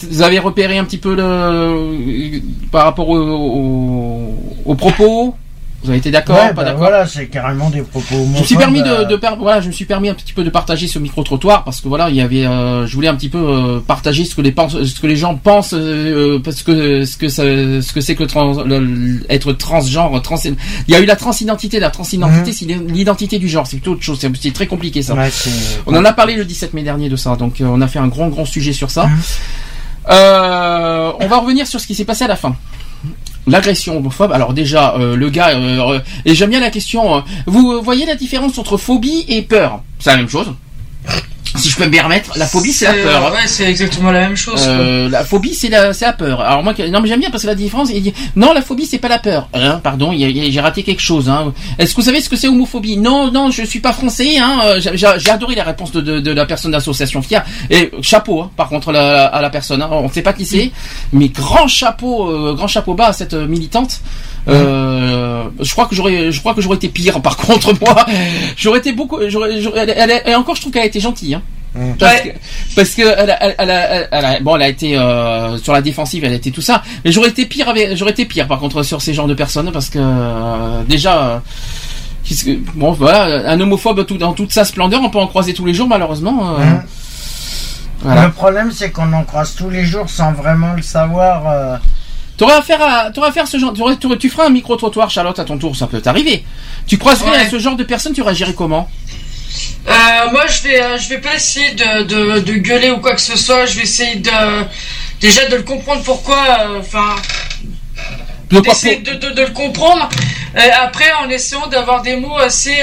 vous 0.09 0.21
avez 0.21 0.39
repéré 0.39 0.77
un 0.77 0.83
petit 0.83 0.97
peu 0.97 1.15
le 1.15 2.41
par 2.71 2.83
rapport 2.85 3.09
au- 3.09 3.17
au- 3.17 4.33
aux 4.65 4.75
propos. 4.75 5.35
Vous 5.83 5.89
avez 5.89 5.99
été 5.99 6.11
d'accord, 6.11 6.35
ouais, 6.37 6.47
pas 6.47 6.53
bah 6.53 6.63
d'accord 6.63 6.79
Voilà, 6.79 7.05
c'est 7.07 7.27
carrément 7.27 7.69
des 7.69 7.81
propos. 7.81 8.05
je 8.35 8.39
me 8.39 8.43
suis 8.45 8.55
permis 8.55 8.81
de, 8.81 8.89
homophobes, 8.89 9.09
de 9.09 9.37
voilà, 9.39 9.59
je 9.61 9.67
me 9.67 9.71
suis 9.73 9.85
permis 9.85 10.07
un 10.09 10.13
petit 10.13 10.31
peu 10.33 10.43
de 10.43 10.49
partager 10.49 10.87
ce 10.87 10.97
micro 10.97 11.23
trottoir 11.23 11.63
parce 11.65 11.81
que 11.81 11.87
voilà, 11.89 12.09
il 12.09 12.15
y 12.15 12.21
avait, 12.21 12.45
euh, 12.45 12.87
je 12.87 12.95
voulais 12.95 13.09
un 13.09 13.15
petit 13.15 13.27
peu 13.29 13.37
euh, 13.37 13.79
partager 13.85 14.23
ce 14.25 14.33
que 14.35 14.41
les 14.41 14.53
ce 14.85 14.99
que 15.01 15.07
les 15.07 15.15
gens 15.17 15.35
pensent 15.35 15.73
euh, 15.73 16.39
parce 16.39 16.63
que 16.63 17.03
ce 17.05 17.17
que 17.17 17.27
ça- 17.27 17.43
ce 17.43 17.91
que 17.93 17.99
c'est 18.01 18.15
que 18.15 18.23
le 18.23 18.27
trans, 18.29 18.63
le- 18.63 19.25
être 19.29 19.51
transgenre, 19.53 20.21
trans. 20.21 20.37
Il 20.45 20.93
y 20.93 20.95
a 20.95 20.99
eu 21.01 21.05
la 21.05 21.15
transidentité, 21.17 21.79
la 21.79 21.89
transidentité, 21.89 22.51
Mhm. 22.51 22.53
c'est 22.87 22.93
l'identité 22.93 23.37
du 23.39 23.49
genre, 23.49 23.67
c'est 23.67 23.75
plutôt 23.77 23.91
autre 23.91 24.03
chose, 24.03 24.19
c'est 24.41 24.53
très 24.53 24.67
compliqué 24.67 25.01
ça. 25.01 25.15
Ouais, 25.15 25.29
on 25.85 25.95
en 25.95 26.05
a 26.05 26.13
parlé 26.13 26.35
le 26.35 26.45
17 26.45 26.73
mai 26.73 26.83
dernier 26.83 27.09
de 27.09 27.15
ça, 27.17 27.35
donc 27.35 27.59
euh, 27.59 27.65
on 27.65 27.81
a 27.81 27.87
fait 27.87 27.99
un 27.99 28.07
grand 28.07 28.29
grand 28.29 28.45
sujet 28.45 28.71
sur 28.73 28.87
Mhm. 28.87 28.91
ça. 28.93 29.09
Euh, 30.09 31.11
on 31.19 31.27
va 31.27 31.37
revenir 31.37 31.65
sur 31.67 31.79
ce 31.79 31.87
qui 31.87 31.95
s'est 31.95 32.05
passé 32.05 32.23
à 32.25 32.27
la 32.27 32.35
fin. 32.35 32.55
L'agression 33.45 33.97
homophobe. 33.97 34.31
Alors 34.31 34.53
déjà, 34.53 34.95
euh, 34.95 35.15
le 35.15 35.29
gars, 35.29 35.49
euh, 35.49 35.95
euh, 35.95 35.99
et 36.25 36.33
j'aime 36.33 36.49
bien 36.49 36.61
la 36.61 36.71
question. 36.71 37.23
vous 37.45 37.81
voyez 37.81 38.05
la 38.05 38.15
différence 38.15 38.57
entre 38.57 38.77
phobie 38.77 39.25
et 39.27 39.41
peur? 39.41 39.81
C'est 39.99 40.11
la 40.11 40.17
même 40.17 40.29
chose. 40.29 40.53
Si 41.55 41.69
je 41.69 41.75
peux 41.77 41.85
me 41.85 41.91
permettre, 41.91 42.31
la 42.37 42.47
phobie 42.47 42.73
c'est 42.73 42.85
la 42.85 42.93
peur. 42.93 43.25
hein. 43.27 43.31
Ouais, 43.31 43.47
c'est 43.47 43.65
exactement 43.69 44.11
la 44.11 44.21
même 44.21 44.35
chose. 44.35 44.63
Euh, 44.67 45.07
la 45.09 45.23
phobie 45.23 45.53
c'est 45.53 45.69
la 45.69 45.93
c'est 45.93 46.05
la 46.05 46.13
peur. 46.13 46.41
Alors 46.41 46.63
moi 46.63 46.73
non 46.91 46.99
mais 47.01 47.07
j'aime 47.07 47.19
bien 47.19 47.29
parce 47.29 47.43
que 47.43 47.47
la 47.47 47.55
différence 47.55 47.89
il 47.93 48.01
dit 48.01 48.13
non 48.35 48.53
la 48.53 48.61
phobie 48.61 48.85
c'est 48.85 48.97
pas 48.97 49.07
la 49.07 49.19
peur. 49.19 49.49
Hein, 49.53 49.79
pardon, 49.83 50.11
j'ai 50.17 50.59
raté 50.61 50.83
quelque 50.83 51.01
chose 51.01 51.29
hein. 51.29 51.53
Est-ce 51.77 51.91
que 51.91 52.01
vous 52.01 52.05
savez 52.07 52.21
ce 52.21 52.29
que 52.29 52.35
c'est 52.35 52.47
homophobie? 52.47 52.97
Non 52.97 53.31
non, 53.31 53.51
je 53.51 53.63
suis 53.63 53.79
pas 53.79 53.93
français 53.93 54.37
hein. 54.39 54.61
Euh, 54.65 54.79
J'ai 54.79 55.29
adoré 55.31 55.55
la 55.55 55.63
réponse 55.63 55.91
de, 55.91 56.01
de, 56.01 56.19
de 56.19 56.31
la 56.31 56.45
personne 56.45 56.71
d'association 56.71 57.21
Fier 57.21 57.43
et 57.69 57.91
chapeau 58.01 58.41
hein, 58.41 58.51
par 58.57 58.67
contre 58.69 58.91
la- 58.91 59.25
à 59.27 59.41
la 59.41 59.49
personne 59.49 59.81
hein. 59.81 59.89
On 59.91 60.09
sait 60.09 60.21
pas 60.23 60.33
qui 60.33 60.45
c'est 60.45 60.71
mais 61.11 61.27
grand 61.29 61.67
chapeau 61.67 62.29
euh, 62.29 62.53
grand 62.55 62.67
chapeau 62.67 62.93
bas 62.95 63.07
à 63.07 63.13
cette 63.13 63.33
euh, 63.33 63.47
militante. 63.47 64.01
Euh, 64.47 65.43
je 65.61 65.71
crois 65.71 65.85
que 65.85 65.95
j'aurais 65.95 66.31
je 66.31 66.39
crois 66.39 66.53
que 66.53 66.61
j'aurais 66.61 66.75
été 66.77 66.89
pire 66.89 67.21
par 67.21 67.37
contre 67.47 67.73
moi. 67.81 68.05
J'aurais 68.57 68.79
été 68.79 68.91
beaucoup 68.91 69.19
elle, 69.21 69.89
elle- 69.95 70.21
et 70.25 70.35
encore 70.35 70.55
je 70.55 70.61
trouve 70.61 70.73
qu'elle 70.73 70.83
a 70.83 70.87
été 70.87 70.99
gentille 70.99 71.35
hein. 71.35 71.41
Parce 71.97 72.21
que, 72.21 72.29
parce 72.75 72.89
que 72.91 73.01
elle 73.01 73.31
a, 73.31 73.43
elle, 73.43 73.51
a- 73.51 73.63
elle 73.63 73.71
a- 73.71 74.07
elle 74.11 74.25
a- 74.25 74.39
bon, 74.41 74.55
elle 74.57 74.61
a 74.61 74.67
été 74.69 74.95
euh, 74.95 75.57
sur 75.57 75.73
la 75.73 75.81
défensive, 75.81 76.23
elle 76.23 76.33
a 76.33 76.35
été 76.35 76.51
tout 76.51 76.61
ça. 76.61 76.83
Mais 77.03 77.11
j'aurais 77.11 77.29
été 77.29 77.45
pire 77.47 77.67
avec, 77.67 77.95
j'aurais 77.95 78.11
été 78.11 78.25
pire 78.25 78.47
par 78.47 78.59
contre 78.59 78.83
sur 78.83 79.01
ces 79.01 79.13
genres 79.15 79.27
de 79.27 79.33
personnes 79.33 79.71
parce 79.71 79.89
que 79.89 79.97
euh, 79.99 80.83
déjà, 80.87 81.23
euh, 81.23 81.39
que- 82.29 82.59
bon 82.75 82.91
voilà, 82.91 83.49
un 83.49 83.59
homophobe 83.59 84.05
tout, 84.05 84.17
dans 84.17 84.33
toute 84.33 84.51
sa 84.51 84.65
splendeur, 84.65 85.01
on 85.01 85.09
peut 85.09 85.17
en 85.19 85.25
croiser 85.25 85.53
tous 85.55 85.65
les 85.65 85.73
jours 85.73 85.87
malheureusement. 85.87 86.57
voilà. 88.01 88.25
Le 88.25 88.31
problème, 88.31 88.71
c'est 88.71 88.91
qu'on 88.91 89.11
en 89.13 89.23
croise 89.23 89.55
tous 89.55 89.69
les 89.71 89.83
jours 89.85 90.09
sans 90.09 90.31
vraiment 90.33 90.73
le 90.73 90.81
savoir. 90.83 91.79
T'aurais 92.37 92.53
affaire 92.55 92.81
à, 92.81 93.11
t'aurais 93.11 93.29
affaire 93.29 93.43
à 93.43 93.47
ce 93.47 93.57
genre, 93.57 93.73
t'aurais- 93.73 93.95
t'aurais- 93.95 94.17
tu 94.17 94.29
feras 94.29 94.45
un 94.47 94.49
micro 94.49 94.75
trottoir, 94.75 95.09
Charlotte, 95.09 95.37
à 95.37 95.45
ton 95.45 95.57
tour, 95.57 95.75
ça 95.75 95.87
peut 95.87 96.01
t'arriver. 96.01 96.43
Tu 96.87 96.97
croiserais 96.97 97.29
Ouais. 97.31 97.37
à 97.45 97.49
ce 97.49 97.59
genre 97.59 97.75
de 97.75 97.83
personnes, 97.83 98.13
tu 98.13 98.21
réagirais 98.23 98.53
comment? 98.53 98.89
Euh, 99.87 99.91
moi, 100.31 100.45
je 100.47 100.63
vais, 100.63 100.81
euh, 100.81 100.97
je 100.97 101.09
vais 101.09 101.19
pas 101.19 101.35
essayer 101.35 101.71
de, 101.73 102.03
de, 102.03 102.39
de 102.39 102.53
gueuler 102.53 102.89
ou 102.89 102.97
quoi 102.97 103.13
que 103.13 103.21
ce 103.21 103.37
soit. 103.37 103.65
Je 103.67 103.75
vais 103.75 103.83
essayer 103.83 104.15
de 104.15 104.31
déjà 105.21 105.45
de 105.47 105.55
le 105.57 105.61
comprendre 105.63 106.01
pourquoi. 106.03 106.43
euh, 106.61 106.79
Enfin, 106.79 107.15
d'essayer 108.49 108.97
de, 108.97 109.13
de, 109.13 109.29
de 109.29 109.41
le 109.41 109.51
comprendre. 109.51 110.09
Et 110.55 110.71
après, 110.71 111.11
en 111.23 111.29
essayant 111.29 111.67
d'avoir 111.67 112.01
des 112.01 112.15
mots 112.15 112.37
assez. 112.37 112.77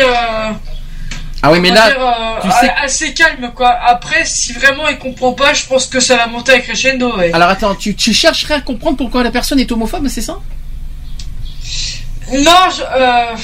Ah 1.42 1.50
oui, 1.50 1.60
mais 1.60 1.70
là, 1.70 1.88
dire, 1.90 2.00
euh, 2.00 2.40
tu 2.42 2.50
sais- 2.50 2.70
assez 2.82 3.14
calme 3.14 3.50
quoi. 3.54 3.70
Après, 3.70 4.24
si 4.26 4.52
vraiment 4.52 4.88
il 4.88 4.98
comprend 4.98 5.32
pas, 5.32 5.54
je 5.54 5.64
pense 5.64 5.86
que 5.86 5.98
ça 6.00 6.16
va 6.16 6.26
monter 6.26 6.52
à 6.52 6.60
crescendo. 6.60 7.16
Ouais. 7.16 7.32
Alors 7.32 7.48
attends, 7.48 7.74
tu, 7.74 7.94
tu 7.94 8.12
chercherais 8.12 8.54
à 8.54 8.60
comprendre 8.60 8.96
pourquoi 8.98 9.22
la 9.22 9.30
personne 9.30 9.58
est 9.58 9.72
homophobe, 9.72 10.08
c'est 10.08 10.20
ça? 10.20 10.38
Non, 12.32 12.52
je, 12.76 12.82
euh, 12.82 13.36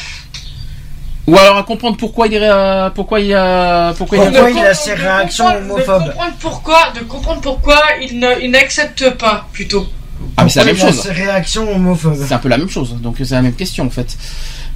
Ou 1.26 1.36
alors 1.36 1.56
à 1.56 1.62
comprendre 1.64 1.96
pourquoi 1.96 2.26
il 2.28 2.34
est, 2.34 2.40
euh, 2.42 2.90
pourquoi 2.90 3.18
il, 3.20 3.32
euh, 3.32 3.92
pourquoi, 3.94 4.18
Pourquoi 4.26 4.50
il, 4.50 4.56
il 4.58 4.64
a 4.66 4.74
ces 4.74 4.94
réactions 4.94 5.50
de 5.50 5.56
homophobes 5.56 6.04
comprendre 6.04 6.32
pourquoi, 6.38 6.90
de 6.94 7.00
comprendre 7.00 7.40
pourquoi 7.40 7.82
il 8.02 8.18
ne, 8.20 8.40
il 8.42 8.50
n'accepte 8.50 9.10
pas 9.16 9.46
plutôt. 9.52 9.88
Ah 10.36 10.44
mais 10.44 10.50
c'est 10.50 10.60
la 10.60 10.66
même 10.66 10.76
a 10.76 10.78
chose. 10.80 11.02
ces 11.02 11.12
réactions 11.12 11.68
homophobes 11.74 12.24
C'est 12.28 12.34
un 12.34 12.38
peu 12.38 12.48
la 12.48 12.58
même 12.58 12.68
chose, 12.70 12.94
donc 13.00 13.16
c'est 13.18 13.30
la 13.30 13.42
même 13.42 13.54
question 13.54 13.86
en 13.86 13.90
fait. 13.90 14.16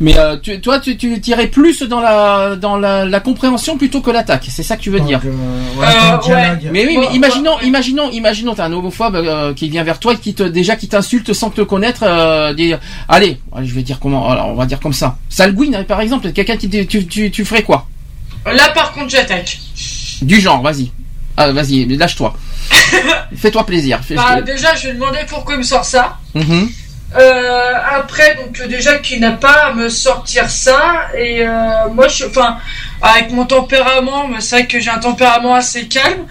Mais 0.03 0.17
euh, 0.17 0.37
tu, 0.39 0.59
toi, 0.63 0.81
tu, 0.81 0.97
tu 0.97 1.21
irais 1.27 1.49
plus 1.49 1.83
dans 1.83 2.01
la 2.01 2.57
dans 2.57 2.79
la, 2.79 3.05
la 3.05 3.21
compréhension 3.21 3.77
plutôt 3.77 4.01
que 4.01 4.11
l'attaque. 4.11 4.47
C'est 4.49 4.63
ça 4.63 4.77
que 4.79 4.83
tu 4.83 4.89
veux 4.91 5.01
dire. 5.01 5.21
ouais, 5.23 5.31
Euh, 5.87 6.17
ton 6.17 6.27
dialogue. 6.29 6.63
ouais. 6.65 6.71
Mais 6.73 6.87
oui, 6.87 6.97
mais 6.99 7.15
imaginons, 7.15 7.61
imaginons, 7.61 8.11
imaginons, 8.11 8.55
t'as 8.55 8.65
un 8.65 8.73
homophobe 8.73 9.17
euh, 9.17 9.53
qui 9.53 9.69
vient 9.69 9.83
vers 9.85 9.99
toi 9.99 10.15
et 10.15 10.17
qui 10.17 10.33
te 10.33 10.43
déjà 10.43 10.77
qui 10.77 10.89
t'insulte 10.89 11.35
sans 11.35 11.51
te 11.51 11.61
connaître. 11.61 12.01
Euh, 12.05 12.55
dire, 12.55 12.79
allez, 13.09 13.39
allez, 13.53 13.67
je 13.67 13.75
vais 13.75 13.83
dire 13.83 13.99
comment. 14.01 14.31
Alors, 14.31 14.49
on 14.49 14.55
va 14.55 14.65
dire 14.65 14.81
comme 14.81 14.95
ça. 14.95 15.19
Salguine, 15.29 15.85
par 15.87 16.01
exemple, 16.01 16.33
quelqu'un 16.33 16.57
qui 16.57 16.71
te- 16.71 16.83
tu, 16.85 17.07
tu, 17.07 17.31
tu 17.31 17.45
ferais 17.45 17.63
quoi? 17.63 17.87
Là, 18.47 18.71
par 18.71 18.93
contre, 18.93 19.11
j'attaque. 19.11 19.59
Du 20.23 20.41
genre, 20.41 20.63
vas-y. 20.63 20.91
Ah, 21.37 21.53
vas-y, 21.53 21.85
lâche-toi. 21.97 22.35
Fais-toi 23.37 23.65
plaisir. 23.67 24.01
Fais- 24.03 24.15
Bah, 24.15 24.41
déjà, 24.41 24.75
je 24.75 24.89
vais 24.89 24.95
demander 24.95 25.19
pourquoi 25.29 25.55
il 25.55 25.59
me 25.59 25.63
sort 25.63 25.85
ça. 25.85 26.17
Mhm. 26.35 26.71
Euh, 27.17 27.73
après, 27.93 28.37
donc 28.37 28.63
déjà 28.69 28.99
qu'il 28.99 29.21
n'a 29.21 29.33
pas 29.33 29.67
à 29.67 29.73
me 29.75 29.89
sortir 29.89 30.49
ça, 30.49 31.09
et 31.17 31.47
euh, 31.47 31.89
moi, 31.93 32.07
je, 32.07 32.25
enfin, 32.27 32.59
avec 33.03 33.33
mon 33.33 33.47
tempérament, 33.47 34.29
c'est 34.39 34.57
vrai 34.57 34.67
que 34.67 34.79
j'ai 34.79 34.91
un 34.91 34.99
tempérament 34.99 35.55
assez 35.55 35.89
calme, 35.89 36.27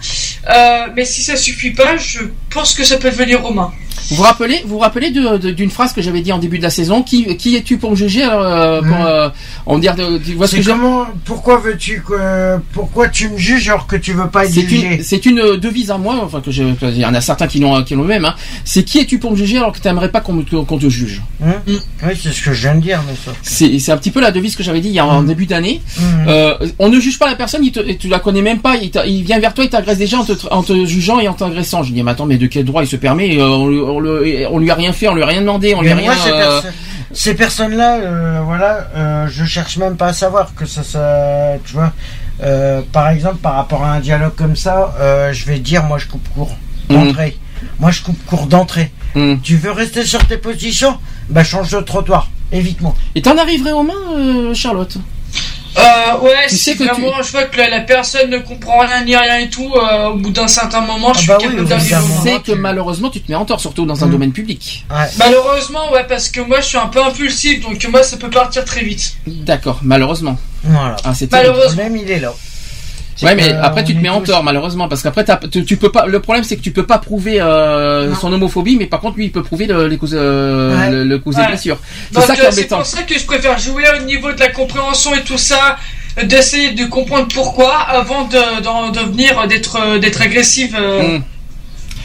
euh, 0.48 0.86
mais 0.96 1.04
si 1.04 1.22
ça 1.22 1.36
suffit 1.36 1.72
pas, 1.72 1.96
je 1.98 2.20
pense 2.50 2.74
que 2.74 2.84
ça 2.84 2.96
peut 2.96 3.10
devenir 3.10 3.42
romain. 3.42 3.70
Vous 4.08 4.16
vous 4.16 4.22
rappelez, 4.22 4.62
vous 4.64 4.70
vous 4.74 4.78
rappelez 4.78 5.10
de- 5.10 5.36
de- 5.36 5.50
d'une 5.50 5.70
phrase 5.70 5.92
que 5.92 6.00
j'avais 6.02 6.20
dit 6.22 6.32
en 6.32 6.38
début 6.38 6.58
de 6.58 6.62
la 6.64 6.70
saison 6.70 7.02
Qui, 7.02 7.36
qui 7.36 7.54
es-tu 7.54 7.76
pour 7.76 7.90
me 7.90 7.96
juger 7.96 8.24
euh, 8.24 8.80
pour, 8.82 8.96
euh, 9.06 9.28
On 9.66 9.78
dire, 9.78 9.94
de, 9.94 10.18
tu 10.18 10.34
vois 10.34 10.48
ce 10.48 10.56
que 10.56 10.66
comment 10.66 11.06
Pourquoi 11.24 11.58
veux-tu 11.58 12.02
que 12.02 12.58
Pourquoi 12.72 13.08
tu 13.08 13.28
me 13.28 13.36
juges 13.36 13.68
alors 13.68 13.86
que 13.86 13.94
tu 13.96 14.12
veux 14.12 14.26
pas 14.28 14.46
être 14.46 14.52
C'est 14.52 14.62
jugé? 14.66 14.94
une, 14.96 15.02
c'est 15.02 15.26
une 15.26 15.56
devise 15.58 15.90
à 15.92 15.98
moi, 15.98 16.18
enfin 16.24 16.40
que 16.40 16.50
il 16.50 16.98
y 16.98 17.04
en 17.04 17.14
a 17.14 17.20
certains 17.20 17.46
qui 17.46 17.60
l'ont, 17.60 17.84
qui 17.84 17.94
l'ont 17.94 18.02
le 18.02 18.08
même. 18.08 18.24
Hein. 18.24 18.34
C'est 18.64 18.82
qui 18.84 18.98
es-tu 18.98 19.18
pour 19.18 19.30
me 19.32 19.36
juger 19.36 19.58
alors 19.58 19.72
que 19.72 19.78
t'aimerais 19.78 20.10
pas 20.10 20.20
qu'on, 20.20 20.32
me- 20.32 20.64
qu'on 20.64 20.78
te 20.78 20.88
juge? 20.88 21.20
Hein 21.44 21.56
Oui, 21.68 21.78
c'est 22.20 22.32
ce 22.32 22.42
que 22.42 22.52
je 22.52 22.62
viens 22.62 22.74
de 22.74 22.80
dire, 22.80 23.00
mais 23.06 23.14
ça. 23.24 23.32
C'est, 23.42 23.78
c'est 23.78 23.92
un 23.92 23.96
petit 23.96 24.10
peu 24.10 24.20
la 24.20 24.32
devise 24.32 24.56
que 24.56 24.62
j'avais 24.64 24.80
dit 24.80 24.88
il 24.88 24.94
y 24.94 24.98
a 24.98 25.06
en 25.06 25.22
début 25.22 25.46
d'année. 25.46 25.82
Euh, 26.26 26.54
on 26.80 26.88
ne 26.88 26.98
juge 26.98 27.18
pas 27.18 27.28
la 27.28 27.36
personne, 27.36 27.62
il 27.64 27.70
te, 27.70 27.80
tu 27.92 28.08
la 28.08 28.18
connais 28.18 28.42
même 28.42 28.58
pas, 28.60 28.76
il 29.06 29.22
vient 29.22 29.38
vers 29.38 29.54
toi, 29.54 29.62
il 29.64 29.70
t'agresse 29.70 29.98
déjà 29.98 30.18
en 30.18 30.24
te, 30.24 30.32
en 30.50 30.62
te 30.64 30.84
jugeant 30.86 31.20
et 31.20 31.28
en 31.28 31.34
t'agressant. 31.34 31.82
Je 31.84 31.92
dis 31.92 32.02
mais 32.02 32.10
attends, 32.12 32.26
mais 32.26 32.38
de 32.40 32.46
quel 32.46 32.64
droit 32.64 32.82
il 32.82 32.88
se 32.88 32.96
permet 32.96 33.38
Euh, 33.38 33.46
on, 33.48 33.68
lui- 33.68 33.80
on, 33.80 34.54
on 34.54 34.58
lui 34.58 34.70
a 34.70 34.74
rien 34.74 34.92
fait, 34.92 35.06
on 35.08 35.14
lui 35.14 35.22
a 35.22 35.26
rien 35.26 35.40
demandé, 35.42 35.74
on 35.76 35.82
lui 35.82 35.90
a 35.90 35.94
rien. 35.94 36.12
ces, 36.16 36.30
euh, 36.30 36.60
perso- 36.60 36.68
ces 37.12 37.34
personnes-là, 37.34 37.96
euh, 37.98 38.40
voilà, 38.44 38.88
euh, 38.96 39.26
je 39.28 39.44
cherche 39.44 39.76
même 39.76 39.96
pas 39.96 40.08
à 40.08 40.12
savoir 40.12 40.54
que 40.54 40.66
ça, 40.66 40.82
ça 40.82 41.52
tu 41.64 41.74
vois. 41.74 41.92
euh, 42.42 42.80
par 42.92 43.08
exemple, 43.10 43.36
par 43.36 43.54
rapport 43.54 43.84
à 43.84 43.92
un 43.92 44.00
dialogue 44.00 44.34
comme 44.36 44.56
ça, 44.56 44.94
je 45.32 45.44
vais 45.44 45.58
dire, 45.58 45.84
moi, 45.84 45.98
je 45.98 46.06
coupe 46.06 46.26
court 46.34 46.56
d'entrée. 46.88 47.36
Moi, 47.78 47.90
je 47.90 48.02
coupe 48.02 48.24
court 48.26 48.46
d'entrée. 48.46 48.90
Tu 49.42 49.56
veux 49.56 49.70
rester 49.72 50.04
sur 50.04 50.24
tes 50.26 50.38
positions? 50.38 50.96
Bah, 51.28 51.44
change 51.44 51.70
de 51.70 51.80
trottoir. 51.80 52.28
Évite-moi. 52.52 52.94
Et 53.14 53.22
t'en 53.22 53.36
arriverais 53.38 53.72
aux 53.72 53.82
mains, 53.84 54.54
Charlotte? 54.54 54.96
Euh, 55.78 56.18
ouais, 56.22 56.46
Tu 56.48 56.76
que 56.76 56.82
vraiment 56.84 57.22
je 57.22 57.30
vois 57.30 57.44
que 57.44 57.56
la, 57.56 57.68
la 57.70 57.80
personne 57.80 58.28
ne 58.30 58.38
comprend 58.38 58.78
rien 58.80 59.04
ni 59.04 59.14
rien 59.16 59.38
et 59.38 59.48
tout, 59.48 59.72
euh, 59.74 60.08
au 60.08 60.14
bout 60.16 60.30
d'un 60.30 60.48
certain 60.48 60.80
moment, 60.80 61.12
je 61.14 61.18
suis 61.20 61.28
capable 61.28 61.64
d'arriver 61.64 61.94
au 61.96 62.00
moment. 62.08 62.20
C'est 62.24 62.42
que 62.42 62.52
malheureusement, 62.52 63.08
tu 63.10 63.20
te 63.20 63.30
mets 63.30 63.36
en 63.36 63.44
tort, 63.44 63.60
surtout 63.60 63.86
dans 63.86 64.02
un 64.02 64.08
Mm. 64.08 64.10
domaine 64.10 64.32
public. 64.32 64.84
Malheureusement, 65.18 65.92
ouais, 65.92 66.04
parce 66.08 66.28
que 66.28 66.40
moi 66.40 66.60
je 66.60 66.66
suis 66.66 66.78
un 66.78 66.86
peu 66.88 67.02
impulsif, 67.02 67.60
donc 67.62 67.86
moi 67.90 68.02
ça 68.02 68.16
peut 68.16 68.30
partir 68.30 68.64
très 68.64 68.82
vite. 68.82 69.14
D'accord, 69.26 69.78
malheureusement. 69.82 70.36
Voilà. 70.64 70.96
Ah, 71.04 71.12
c'est. 71.14 71.30
Malheureusement. 71.30 71.82
Le 71.82 71.88
problème, 71.88 71.96
il 71.96 72.10
est 72.10 72.20
là. 72.20 72.32
Ouais, 73.22 73.34
mais 73.34 73.52
après 73.52 73.84
tu 73.84 73.94
te 73.94 74.00
mets 74.00 74.08
en 74.08 74.20
tort 74.20 74.42
malheureusement 74.44 74.88
parce 74.88 75.02
qu'après 75.02 75.24
tu, 75.50 75.64
tu 75.64 75.76
peux 75.76 75.90
pas. 75.92 76.06
Le 76.06 76.20
problème 76.20 76.44
c'est 76.44 76.56
que 76.56 76.62
tu 76.62 76.70
peux 76.72 76.86
pas 76.86 76.98
prouver 76.98 77.40
euh, 77.40 78.14
son 78.14 78.32
homophobie, 78.32 78.76
mais 78.76 78.86
par 78.86 79.00
contre 79.00 79.16
lui 79.16 79.26
il 79.26 79.32
peut 79.32 79.42
prouver 79.42 79.66
le, 79.66 79.86
les 79.88 79.96
causes, 79.98 80.14
euh, 80.18 80.76
Ouais. 80.78 80.90
le, 80.90 81.04
le 81.04 81.18
cause 81.18 81.36
Ouais. 81.36 81.42
des 81.42 81.48
blessures. 81.48 81.78
C'est 82.12 82.20
ça 82.20 82.34
qui 82.34 82.40
euh, 82.40 82.44
est 82.48 82.52
c'est 82.52 82.58
embêtant. 82.60 82.76
pour 82.78 82.86
ça 82.86 83.02
que 83.02 83.18
je 83.18 83.24
préfère 83.26 83.58
jouer 83.58 83.84
au 83.98 84.04
niveau 84.04 84.32
de 84.32 84.40
la 84.40 84.48
compréhension 84.50 85.14
et 85.14 85.22
tout 85.22 85.38
ça, 85.38 85.76
euh, 86.18 86.24
d'essayer 86.24 86.70
de 86.72 86.84
comprendre 86.86 87.28
pourquoi 87.32 87.76
avant 87.78 88.24
de, 88.24 88.62
d'en 88.62 88.90
devenir 88.90 89.46
d'être 89.48 89.76
euh, 89.80 89.98
d'être 89.98 90.20
agressive. 90.22 90.76
euh, 90.78 91.18
Mm. 91.18 91.22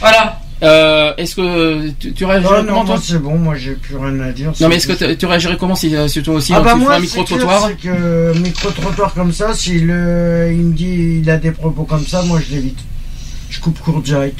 Voilà. 0.00 0.38
Euh, 0.62 1.12
est-ce 1.18 1.34
que 1.36 1.90
tu, 1.98 2.12
tu 2.14 2.24
réagirais 2.24 2.62
Non, 2.62 2.68
comment 2.68 2.78
non, 2.80 2.84
toi 2.86 2.94
moi, 2.94 3.02
c'est 3.06 3.18
bon, 3.22 3.36
moi, 3.36 3.54
j'ai 3.56 3.72
plus 3.74 3.96
rien 3.96 4.18
à 4.20 4.32
dire. 4.32 4.52
Non 4.58 4.68
mais 4.68 4.76
est-ce 4.76 4.86
que 4.88 4.92
tu- 4.94 5.16
tu 5.16 5.26
réagirais 5.26 5.56
comment 5.58 5.74
si, 5.74 5.94
euh, 5.94 6.08
si 6.08 6.22
toi 6.22 6.34
aussi 6.36 6.54
ah 6.54 6.60
bah 6.60 6.72
tu 6.72 6.78
moi, 6.80 6.94
un 6.94 7.00
micro 7.00 7.24
trottoir 7.24 7.68
c'est 7.68 7.76
que 7.88 8.38
micro 8.38 8.70
trottoir 8.70 9.12
comme 9.12 9.32
ça, 9.32 9.52
si 9.54 9.80
le, 9.80 10.48
il 10.52 10.62
me 10.62 10.72
dit 10.72 11.20
il 11.22 11.28
a 11.30 11.36
des 11.36 11.50
propos 11.52 11.84
comme 11.84 12.06
ça, 12.06 12.22
moi 12.22 12.40
je 12.46 12.54
l'évite. 12.54 12.78
Je 13.50 13.60
coupe 13.60 13.78
court 13.80 14.00
direct. 14.00 14.38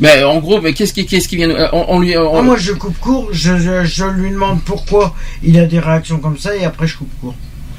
Mais 0.00 0.22
en 0.24 0.38
gros, 0.38 0.60
mais 0.60 0.74
qu'est-ce 0.74 0.92
qui 0.92 1.06
qu'est-ce 1.06 1.28
qui 1.28 1.36
vient 1.36 1.48
euh, 1.50 1.68
on, 1.72 1.84
on 1.88 2.00
lui 2.00 2.14
on- 2.18 2.36
Ah, 2.38 2.42
moi 2.42 2.56
je 2.58 2.72
coupe 2.72 2.98
court, 2.98 3.28
je, 3.32 3.56
je, 3.56 3.84
je 3.84 4.04
lui 4.04 4.30
demande 4.32 4.60
pourquoi 4.64 5.14
il 5.42 5.58
a 5.58 5.64
des 5.64 5.78
réactions 5.78 6.18
comme 6.18 6.36
ça 6.36 6.54
et 6.54 6.64
après 6.64 6.86
je 6.86 6.98
coupe 6.98 7.10
court. 7.22 7.34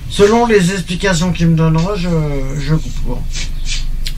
Selon 0.09 0.47
les 0.47 0.71
explications 0.71 1.31
qu'il 1.31 1.47
me 1.49 1.55
donnera, 1.55 1.95
je, 1.95 2.09
je 2.59 2.73
coupe 2.75 3.03
court. 3.05 3.21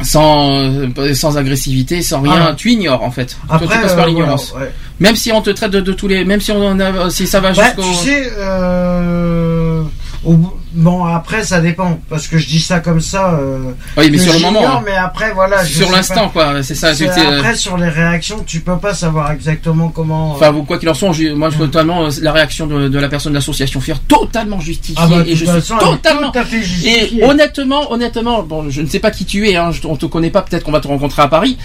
Sans 0.01 0.51
euh, 0.51 1.14
sans 1.14 1.38
agressivité, 1.38 2.01
sans 2.01 2.22
rien, 2.22 2.48
Ah. 2.50 2.53
tu 2.56 2.72
ignores 2.72 3.03
en 3.03 3.11
fait. 3.11 3.35
Toi, 3.48 3.56
Après, 3.56 3.76
tu 3.76 3.82
passes 3.82 3.93
par 3.95 4.06
euh, 4.06 4.08
l'ignorance. 4.08 4.50
voilà, 4.51 4.67
ouais. 4.67 4.72
Même 5.00 5.16
si 5.16 5.32
on 5.32 5.42
te 5.42 5.50
traite 5.50 5.72
de, 5.72 5.82
de 5.82 5.93
tous 5.93 6.08
les, 6.08 6.24
même 6.26 6.42
si 6.42 6.51
on 6.51 6.80
a, 6.80 7.09
si 7.09 7.26
ça 7.27 7.40
va 7.40 7.51
Bah, 7.53 7.64
jusqu'au. 7.66 7.82
tu 7.84 7.93
sais, 8.09 8.32
euh, 8.38 9.82
au 10.24 10.35
bon 10.78 11.04
après 11.06 11.44
ça 11.44 11.60
dépend 11.60 12.00
parce 12.10 12.28
que 12.28 12.38
je 12.38 12.48
dis 12.48 12.60
ça 12.62 12.80
comme 12.80 13.02
ça. 13.02 13.32
euh, 13.34 13.72
Oui, 13.98 14.10
mais 14.10 14.18
sur 14.18 14.32
le 14.34 14.40
moment, 14.40 14.62
hein. 14.66 14.82
Mais 14.86 14.96
après 14.96 15.34
voilà. 15.34 15.66
Sur 15.66 15.92
l'instant, 15.92 16.30
quoi, 16.30 16.64
c'est 16.64 16.76
ça, 16.76 16.88
euh, 16.88 17.38
Après 17.40 17.56
sur 17.56 17.78
les 17.78 17.90
réactions, 17.90 18.44
tu 18.46 18.62
peux 18.62 18.78
pas 18.78 18.94
savoir 18.94 19.32
exactement 19.32 19.90
comment. 19.90 20.32
Enfin, 20.32 20.52
vous, 20.52 20.64
quoi 20.64 20.78
qu'il 20.78 20.88
en 20.90 20.94
soit, 20.94 21.10
moi, 21.36 21.50
je 21.50 21.58
totalement 21.58 22.06
euh, 22.06 22.10
la 22.22 22.32
réaction 22.32 22.68
de, 22.68 22.88
de 22.88 23.00
la 23.00 23.10
personne 23.10 23.34
de 23.34 23.38
l'association 23.38 23.82
FIR 23.82 24.00
totalement 24.08 24.60
justifiée 24.60 24.96
Ah 25.04 25.08
bah, 25.08 25.24
et 25.26 25.36
je 25.36 25.46
suis 25.46 25.48
façon, 25.48 25.78
totalement 25.78 26.32
tout 26.32 26.40
à 26.40 26.46
fait 26.46 26.62
justifiée. 26.62 27.20
et 27.20 27.24
honnêtement, 27.24 27.92
honnêtement, 27.92 28.44
bon, 28.44 28.70
je 28.70 28.82
ne 28.82 28.88
sais 28.88 29.00
pas 29.00 29.12
qui 29.12 29.26
tu 29.26 29.50
es, 29.50 29.56
hein, 29.56 29.72
je- 29.72 29.86
on 29.88 29.96
te 29.96 30.06
connaît 30.06 30.30
pas, 30.30 30.42
peut-être 30.44 30.64
qu'on 30.64 30.72
va 30.72 30.80
te 30.80 30.88
rencontrer 30.88 31.22
à 31.24 31.28
Paris, 31.28 31.58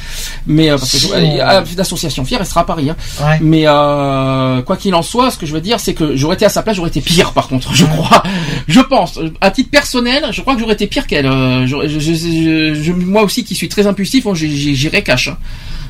mais 0.47 0.71
euh, 0.71 0.79
parce 0.79 0.91
que 0.91 0.97
Si, 0.97 1.09
je- 1.09 1.15
on- 1.15 1.39
euh, 1.41 1.61
l'association 1.77 2.25
FIR 2.25 2.39
elle 2.41 2.47
sera 2.47 2.61
à 2.63 2.65
Paris, 2.65 2.89
hein. 2.91 2.97
Ouais. 3.23 3.39
mais 3.43 3.65
euh, 3.67 4.63
quoi 4.63 4.77
qu'il 4.77 4.95
en 4.95 5.03
soit, 5.03 5.31
ce 5.31 5.39
que 5.39 5.47
je 5.47 5.53
veux 5.53 5.61
dire, 5.61 5.81
c'est 5.81 5.95
que 5.95 6.17
j'aurais 6.17 6.35
été 6.37 6.45
à 6.45 6.49
sa 6.49 6.63
place, 6.63 6.77
j'aurais 6.77 6.89
été 6.89 7.01
pire, 7.01 7.33
par 7.33 7.49
contre, 7.49 7.75
je 7.75 7.85
crois, 7.85 8.23
je 8.69 8.81
pense, 8.81 9.02
à 9.41 9.51
titre 9.51 9.71
personnel, 9.71 10.25
je 10.33 10.41
crois 10.41 10.55
que 10.55 10.61
j'aurais 10.61 10.75
été 10.75 10.87
pire 10.87 11.07
qu'elle. 11.07 11.27
euh, 11.27 11.67
je- 11.67 11.89
je- 11.89 12.01
je- 12.01 12.75
je- 12.83 12.93
moi 12.93 13.23
aussi, 13.23 13.45
qui 13.45 13.55
suis 13.55 13.69
très 13.69 13.87
impulsif, 13.87 14.27
j'ai- 14.35 14.75
j'irais 14.75 15.03
cash. 15.03 15.29
hein. 15.29 15.37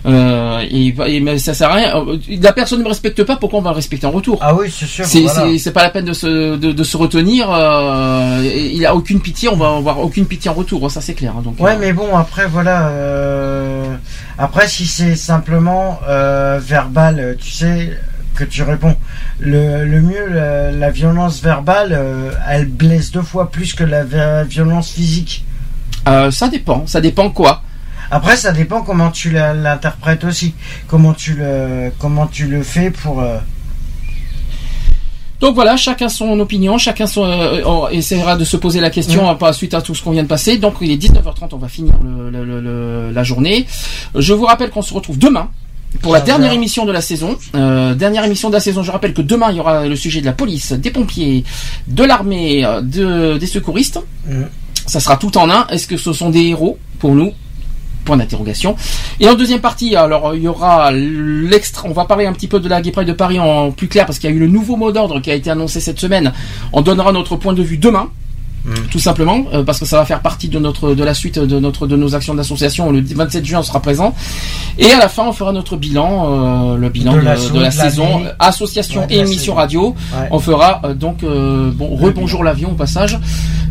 Euh, 0.05 0.59
et, 0.69 0.93
et- 1.07 1.21
mais 1.21 1.39
ça 1.39 1.55
sert 1.55 1.71
à 1.71 1.75
rien. 1.75 2.05
La 2.41 2.53
personne 2.53 2.81
ne 2.81 2.85
me 2.85 2.89
respecte 2.89 3.23
pas, 3.23 3.37
pourquoi 3.37 3.61
on 3.61 3.63
va 3.63 3.71
le 3.71 3.77
respecter 3.77 4.05
en 4.05 4.11
retour? 4.11 4.37
Ah 4.41 4.53
oui, 4.53 4.67
c'est 4.69 4.87
sûr. 4.87 5.05
C'est 5.05 5.21
voilà. 5.21 5.45
pas 5.73 5.83
la 5.85 5.91
peine 5.91 6.07
de 6.07 6.13
se, 6.13 6.57
de, 6.57 6.73
de 6.73 6.85
se 6.85 6.97
retenir. 6.97 7.47
euh, 7.49 8.43
et 8.43 8.73
il 8.75 8.85
a 8.85 8.97
aucune 8.97 9.21
pitié, 9.21 9.49
on 9.49 9.57
va 9.57 9.77
avoir 9.77 10.01
aucune 10.01 10.27
pitié 10.27 10.51
en 10.51 10.55
retour, 10.55 10.91
ça 10.91 11.01
c'est 11.01 11.15
clair. 11.15 11.35
hein, 11.39 11.43
donc, 11.43 11.61
Ouais, 11.61 11.73
euh, 11.73 11.77
mais 11.79 11.93
bon, 11.93 12.17
après, 12.17 12.47
voilà. 12.49 12.91
Après, 14.39 14.67
si 14.67 14.87
c'est 14.87 15.15
simplement 15.15 16.01
verbal, 16.59 17.37
tu 17.41 17.51
sais, 17.53 17.91
que 18.35 18.45
tu 18.45 18.63
réponds, 18.63 18.97
le, 19.41 19.85
le 19.85 20.01
mieux, 20.01 20.27
la, 20.29 20.71
la 20.73 20.91
violence 20.91 21.43
verbale, 21.43 21.93
euh, 21.93 22.31
elle 22.49 22.67
blesse 22.67 23.11
deux 23.13 23.23
fois 23.23 23.51
plus 23.51 23.75
que 23.75 23.85
la 23.85 24.05
vi- 24.05 24.47
violence 24.49 24.91
physique. 24.91 25.45
euh, 26.09 26.31
ça 26.31 26.49
dépend, 26.49 26.87
ça 26.87 27.01
dépend 27.01 27.31
quoi? 27.31 27.63
Après, 28.11 28.37
ça 28.37 28.53
dépend 28.53 28.83
comment 28.83 29.11
tu 29.11 29.31
l'interprètes 29.31 30.25
aussi, 30.25 30.55
comment 30.87 31.15
tu 31.15 31.35
le, 31.35 31.91
comment 31.99 32.27
tu 32.27 32.47
le 32.47 32.63
fais 32.63 32.91
pour. 32.91 33.21
euh, 33.21 33.39
Donc 35.41 35.55
voilà, 35.55 35.77
chacun 35.77 36.09
son 36.09 36.39
opinion, 36.39 36.79
chacun 36.79 37.07
son, 37.07 37.25
euh, 37.25 37.63
on 37.65 37.89
essaiera 37.89 38.37
de 38.37 38.45
se 38.45 38.57
poser 38.57 38.81
la 38.81 38.91
question 38.91 39.29
euh, 39.29 39.35
par 39.35 39.53
suite 39.55 39.75
à 39.75 39.83
tout 39.83 39.95
ce 39.95 40.03
qu'on 40.03 40.13
vient 40.13 40.23
de 40.23 40.29
passer. 40.29 40.57
Donc 40.59 40.75
il 40.81 40.91
est 40.91 40.97
19h30, 40.97 41.49
on 41.53 41.57
va 41.57 41.69
finir 41.69 41.95
le- 42.05 42.31
le- 42.31 42.45
le- 42.45 42.61
le- 42.61 43.11
la 43.13 43.25
journée. 43.25 43.67
Je 44.15 44.33
vous 44.35 44.45
rappelle 44.45 44.71
qu'on 44.71 44.83
se 44.83 44.95
retrouve 44.95 45.19
demain 45.19 45.49
pour 46.01 46.13
la 46.13 46.21
15 46.21 46.27
dernière 46.27 46.53
émission 46.53 46.85
de 46.85 46.93
la 46.93 47.01
saison. 47.01 47.37
Euh, 47.55 47.95
dernière 47.95 48.25
émission 48.25 48.49
de 48.49 48.55
la 48.55 48.61
saison. 48.61 48.83
Je 48.83 48.91
rappelle 48.91 49.15
que 49.15 49.23
demain 49.23 49.51
il 49.51 49.57
y 49.57 49.61
aura 49.61 49.87
le 49.87 49.97
sujet 49.97 50.21
de 50.21 50.27
la 50.27 50.33
police, 50.33 50.73
des 50.73 50.91
pompiers, 50.91 51.45
de 51.87 52.05
l'armée, 52.05 52.65
euh, 52.65 52.81
de, 52.81 53.39
des 53.39 53.47
secouristes. 53.47 54.01
Mm. 54.27 54.43
Ça 54.87 55.01
sera 55.01 55.17
tout 55.17 55.37
en 55.39 55.51
un. 55.51 55.67
Est-ce 55.69 55.87
que 55.87 55.97
ce 55.97 56.13
sont 56.13 56.31
des 56.31 56.47
héros 56.47 56.79
pour 56.99 57.15
nous? 57.15 57.33
Point 58.05 58.17
d'interrogation. 58.17 58.75
Et 59.21 59.29
en 59.29 59.35
deuxième 59.35 59.61
partie, 59.61 59.95
alors 59.95 60.35
il 60.35 60.43
y 60.43 60.49
aura 60.49 60.91
l'extra. 60.91 61.89
On 61.89 61.93
va 61.93 62.05
parler 62.05 62.27
un 62.27 62.33
petit 62.33 62.49
peu 62.49 62.59
de 62.59 62.69
la 62.69 62.81
Gay 62.81 62.91
Pride 62.91 63.07
de 63.07 63.13
Paris 63.13 63.39
en 63.39 63.71
plus 63.71 63.87
clair 63.87 64.07
parce 64.07 64.19
qu'il 64.19 64.29
y 64.29 64.33
a 64.33 64.37
eu 64.37 64.41
le 64.41 64.49
nouveau 64.49 64.77
mot 64.77 64.91
d'ordre 64.91 65.21
qui 65.21 65.31
a 65.31 65.35
été 65.35 65.51
annoncé 65.51 65.79
cette 65.79 66.01
semaine. 66.01 66.33
On 66.73 66.81
donnera 66.81 67.13
notre 67.13 67.37
point 67.37 67.53
de 67.53 67.63
vue 67.63 67.79
demain. 67.79 68.11
Tout 68.91 68.99
simplement 69.01 69.45
euh, 69.53 69.65
parce 69.65 69.81
que 69.81 69.85
ça 69.87 69.97
va 69.99 70.05
faire 70.05 70.21
partie 70.21 70.49
de 70.49 70.59
notre 70.59 70.95
de 70.95 71.03
la 71.05 71.15
suite 71.15 71.39
de 71.39 71.59
notre 71.59 71.87
de 71.87 71.97
nos 71.97 72.15
actions 72.15 72.35
d'association. 72.35 72.93
Le 72.93 73.01
27 73.03 73.45
juin, 73.45 73.59
on 73.61 73.63
sera 73.63 73.81
présent 73.81 74.15
et 74.79 74.91
à 74.91 74.99
la 74.99 75.09
fin, 75.09 75.25
on 75.27 75.33
fera 75.33 75.53
notre 75.53 75.77
bilan, 75.77 76.73
euh, 76.73 76.77
le 76.77 76.89
bilan 76.89 77.13
De 77.15 77.21
de, 77.21 77.25
la 77.25 77.35
de 77.35 77.41
so- 77.41 77.55
la 77.61 77.69
de 77.71 77.75
saison, 77.75 78.23
association 78.39 79.01
Ouais, 79.03 79.07
de 79.09 79.13
et 79.15 79.19
émission 79.19 79.55
radio. 79.55 79.95
Ouais. 80.15 80.29
On 80.31 80.39
fera 80.39 80.81
euh, 80.85 80.95
donc 80.95 81.25
euh, 81.25 81.71
bon 81.73 81.97
rebonjour 81.97 82.45
l'avion 82.45 82.71
au 82.71 82.75
passage. 82.75 83.19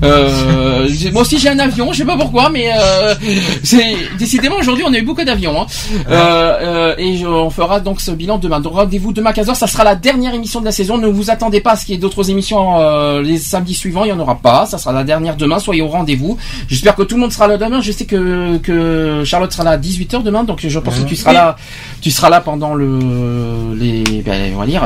Euh, 0.04 0.88
j'ai- 0.90 1.12
moi 1.12 1.22
aussi 1.22 1.38
j'ai 1.40 1.50
un 1.50 1.60
avion, 1.60 1.92
je 1.94 2.00
sais 2.00 2.06
pas 2.06 2.18
pourquoi, 2.18 2.50
mais 2.50 2.72
euh, 2.76 3.16
c'est 3.64 3.96
décidément 4.20 4.56
aujourd'hui 4.58 4.84
on 4.88 4.94
a 4.94 4.98
eu 4.98 5.04
beaucoup 5.04 5.24
d'avions. 5.24 5.62
Hein. 5.62 5.66
Euh, 6.10 6.14
euh, 6.62 6.96
et 6.98 7.18
je- 7.18 7.26
on 7.26 7.50
fera 7.50 7.80
donc 7.80 8.02
ce 8.02 8.12
bilan 8.12 8.38
demain. 8.38 8.60
Donc 8.60 8.74
rendez-vous 8.74 9.14
demain 9.14 9.32
15h, 9.32 9.56
ça 9.56 9.68
sera 9.68 9.84
la 9.84 9.96
dernière 9.96 10.34
émission 10.34 10.60
de 10.60 10.66
la 10.66 10.72
saison. 10.72 10.98
Ne 10.98 11.08
vous 11.08 11.30
attendez 11.30 11.62
pas 11.62 11.72
à 11.72 11.76
ce 11.76 11.86
qu'il 11.86 11.96
y 11.96 11.98
ait 11.98 12.02
d'autres 12.02 12.30
émissions 12.30 12.80
euh, 12.80 13.22
les 13.22 13.38
samedis 13.38 13.74
suivants, 13.76 14.04
il 14.04 14.10
y 14.10 14.12
en 14.12 14.20
aura 14.20 14.36
pas. 14.36 14.66
Ça 14.66 14.78
sera 14.82 14.94
la 14.94 15.04
dernière 15.04 15.36
demain. 15.38 15.60
Soyez 15.60 15.82
au 15.82 15.88
rendez-vous. 15.88 16.38
J'espère 16.68 16.96
que 16.96 17.04
tout 17.04 17.16
le 17.16 17.22
monde 17.22 17.32
sera 17.32 17.48
là 17.48 17.58
demain. 17.58 17.82
Je 17.82 17.92
sais 17.92 18.06
que 18.06 18.58
que 18.58 19.24
Charlotte 19.26 19.52
sera 19.52 19.64
là 19.64 19.72
à 19.72 19.78
18h 19.78 20.24
demain, 20.24 20.44
donc 20.44 20.60
je 20.68 20.80
pense 20.80 21.00
que 21.00 21.08
tu 21.08 21.16
seras 21.16 21.32
Oui. 21.32 21.36
là. 21.38 21.56
Tu 22.02 22.12
seras 22.12 22.30
là 22.30 22.42
pendant 22.42 22.74
le 22.74 23.74
les 23.80 24.04
ben, 24.26 24.54
on 24.56 24.60
va 24.60 24.66
dire 24.66 24.84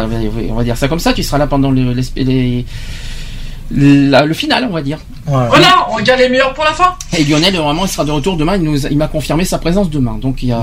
on 0.51 0.53
va 0.55 0.63
dire 0.63 0.77
ça 0.77 0.87
comme 0.87 0.99
ça. 0.99 1.13
Tu 1.13 1.23
seras 1.23 1.37
là 1.37 1.47
pendant 1.47 1.71
le 1.71 1.93
les, 1.93 2.03
les- 2.15 2.65
la- 3.71 4.25
le 4.25 4.33
final, 4.33 4.67
on 4.69 4.73
va 4.73 4.81
dire. 4.81 4.99
Voilà, 5.25 5.87
on 5.91 6.01
garde 6.03 6.19
les 6.19 6.29
meilleurs 6.29 6.53
pour 6.53 6.63
la 6.63 6.71
fin. 6.73 6.93
Et 7.17 7.23
Lionel, 7.23 7.55
vraiment, 7.55 7.85
il 7.85 7.89
sera 7.89 8.05
de 8.05 8.11
retour 8.11 8.37
demain. 8.37 8.57
Il 8.57 8.61
nous, 8.63 8.85
a- 8.85 8.89
il 8.89 8.97
m'a 8.97 9.07
confirmé 9.07 9.43
sa 9.43 9.57
présence 9.57 9.89
demain. 9.89 10.17
Donc, 10.21 10.43
il, 10.43 10.51
a, 10.51 10.61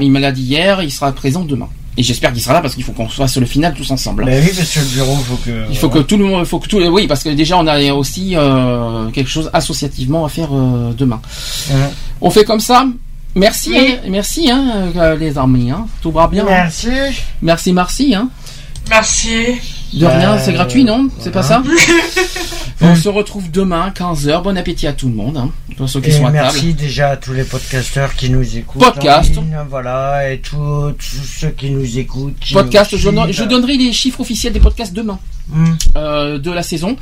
il 0.00 0.12
me 0.12 0.20
l'a 0.20 0.30
dit 0.30 0.42
hier. 0.42 0.80
Il 0.82 0.90
sera 0.92 1.10
présent 1.12 1.44
demain. 1.44 1.68
Et 1.98 2.02
j'espère 2.02 2.32
qu'il 2.32 2.42
sera 2.42 2.52
là 2.54 2.60
parce 2.60 2.74
qu'il 2.74 2.84
faut 2.84 2.92
qu'on 2.92 3.08
fasse 3.08 3.36
le 3.38 3.46
final 3.46 3.72
tous 3.74 3.90
ensemble. 3.90 4.24
Ben 4.26 4.42
oui, 4.44 4.52
parce 4.54 4.70
que 4.70 4.80
le 4.80 4.84
bureau, 4.86 5.16
faut 5.16 5.36
que. 5.36 5.64
Il 5.70 5.78
faut 5.78 5.88
que 5.88 6.00
tout 6.00 6.16
le 6.18 6.24
monde, 6.24 6.44
faut 6.44 6.58
que 6.58 6.68
tout, 6.68 6.78
oui, 6.78 7.06
parce 7.06 7.22
que 7.22 7.30
déjà 7.30 7.56
on 7.56 7.66
a 7.66 7.92
aussi 7.94 8.36
euh, 8.36 9.08
quelque 9.10 9.30
chose 9.30 9.48
associativement 9.52 10.24
à 10.26 10.28
faire 10.28 10.48
euh, 10.52 10.92
demain. 10.92 11.20
On 12.20 12.30
fait 12.30 12.44
comme 12.44 12.60
ça. 12.60 12.84
Merci, 13.34 13.70
Oui. 13.70 13.94
hein, 13.98 14.08
merci, 14.08 14.50
hein, 14.50 14.64
euh, 14.96 15.16
les 15.16 15.36
amis, 15.36 15.70
hein. 15.70 15.86
Tout 16.00 16.10
va 16.10 16.26
bien. 16.26 16.42
hein. 16.44 16.48
Merci. 16.50 16.88
Merci, 17.42 17.72
merci, 17.72 18.14
hein. 18.14 18.28
Merci. 18.88 19.56
De 19.92 20.04
rien, 20.06 20.34
Bah, 20.34 20.38
c'est 20.38 20.52
gratuit, 20.52 20.84
non 20.84 21.08
C'est 21.20 21.30
pas 21.30 21.42
ça. 21.42 21.62
On 22.82 22.94
se 22.94 23.08
retrouve 23.08 23.50
demain, 23.50 23.90
15h. 23.96 24.42
Bon 24.42 24.56
appétit 24.56 24.86
à 24.86 24.92
tout 24.92 25.08
le 25.08 25.14
monde, 25.14 25.36
hein. 25.38 25.50
Pour 25.76 25.88
ceux 25.88 26.00
qui 26.00 26.10
Et 26.10 26.12
sont 26.12 26.26
à 26.26 26.30
merci 26.30 26.66
table. 26.68 26.74
déjà 26.74 27.08
à 27.10 27.16
tous 27.16 27.32
les 27.32 27.44
podcasteurs 27.44 28.14
qui 28.14 28.28
nous 28.30 28.56
écoutent. 28.56 28.82
Podcast. 28.82 29.34
ligne, 29.34 29.56
voilà, 29.70 30.30
et 30.30 30.38
tous 30.40 30.92
ceux 31.00 31.50
qui 31.50 31.70
nous 31.70 31.98
écoutent. 31.98 32.38
qui 32.38 32.52
Podcast, 32.54 32.92
nous 32.92 32.98
je, 32.98 33.32
je 33.32 33.44
donnerai 33.44 33.76
les 33.76 33.92
chiffres 33.92 34.20
officiels 34.20 34.52
des 34.52 34.60
podcasts 34.60 34.92
demain. 34.92 35.18
Hmm. 35.48 35.74
euh, 35.96 36.38
de 36.40 36.50
la 36.50 36.64
saison 36.64 36.96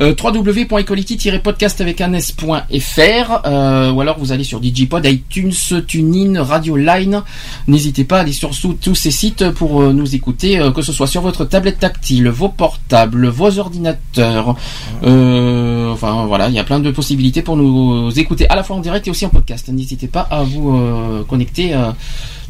euh, 0.00 0.14
www.equality-podcast 0.16 1.80
avec 1.80 2.00
un 2.00 2.12
s.fr 2.12 3.40
euh, 3.46 3.90
ou 3.90 4.00
alors 4.00 4.16
vous 4.16 4.30
allez 4.30 4.44
sur 4.44 4.60
Digipod, 4.60 5.04
iTunes, 5.04 5.52
TuneIn, 5.88 6.40
Radio 6.40 6.76
Line 6.76 7.22
n'hésitez 7.66 8.04
pas 8.04 8.18
à 8.18 8.20
aller 8.20 8.32
sur 8.32 8.50
tous 8.80 8.94
ces 8.94 9.10
sites 9.10 9.50
pour 9.50 9.82
euh, 9.82 9.92
nous 9.92 10.14
écouter 10.14 10.60
euh, 10.60 10.70
que 10.70 10.82
ce 10.82 10.92
soit 10.92 11.08
sur 11.08 11.20
votre 11.22 11.44
tablette 11.44 11.80
tactile, 11.80 12.19
vos 12.28 12.48
portables, 12.48 13.28
vos 13.28 13.58
ordinateurs 13.58 14.56
euh, 15.02 15.92
enfin 15.92 16.26
voilà, 16.26 16.48
il 16.48 16.54
y 16.54 16.58
a 16.58 16.64
plein 16.64 16.80
de 16.80 16.90
possibilités 16.90 17.42
pour 17.42 17.56
nous 17.56 18.10
écouter 18.18 18.48
à 18.48 18.56
la 18.56 18.62
fois 18.62 18.76
en 18.76 18.80
direct 18.80 19.06
et 19.06 19.10
aussi 19.10 19.24
en 19.26 19.30
podcast. 19.30 19.68
N'hésitez 19.68 20.08
pas 20.08 20.20
à 20.30 20.42
vous 20.42 20.76
euh, 20.76 21.24
connecter. 21.24 21.74
euh, 21.74 21.92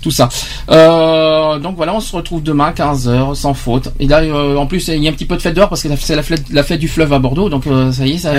tout 0.00 0.10
ça. 0.10 0.28
Euh, 0.70 1.58
donc 1.58 1.76
voilà, 1.76 1.94
on 1.94 2.00
se 2.00 2.14
retrouve 2.14 2.42
demain 2.42 2.70
15h 2.72 3.34
sans 3.34 3.54
faute. 3.54 3.92
Et 4.00 4.06
là, 4.06 4.20
euh, 4.20 4.56
en 4.56 4.66
plus, 4.66 4.88
il 4.88 5.02
y 5.02 5.06
a 5.06 5.10
un 5.10 5.14
petit 5.14 5.24
peu 5.26 5.36
de 5.36 5.42
fête 5.42 5.54
dehors 5.54 5.68
parce 5.68 5.82
que 5.82 5.88
c'est 5.96 6.16
la 6.16 6.22
fête, 6.22 6.44
la 6.50 6.62
fête 6.62 6.80
du 6.80 6.88
fleuve 6.88 7.12
à 7.12 7.18
Bordeaux. 7.18 7.48
Donc 7.48 7.66
euh, 7.66 7.92
ça 7.92 8.06
y 8.06 8.12
est, 8.12 8.18
ça, 8.18 8.32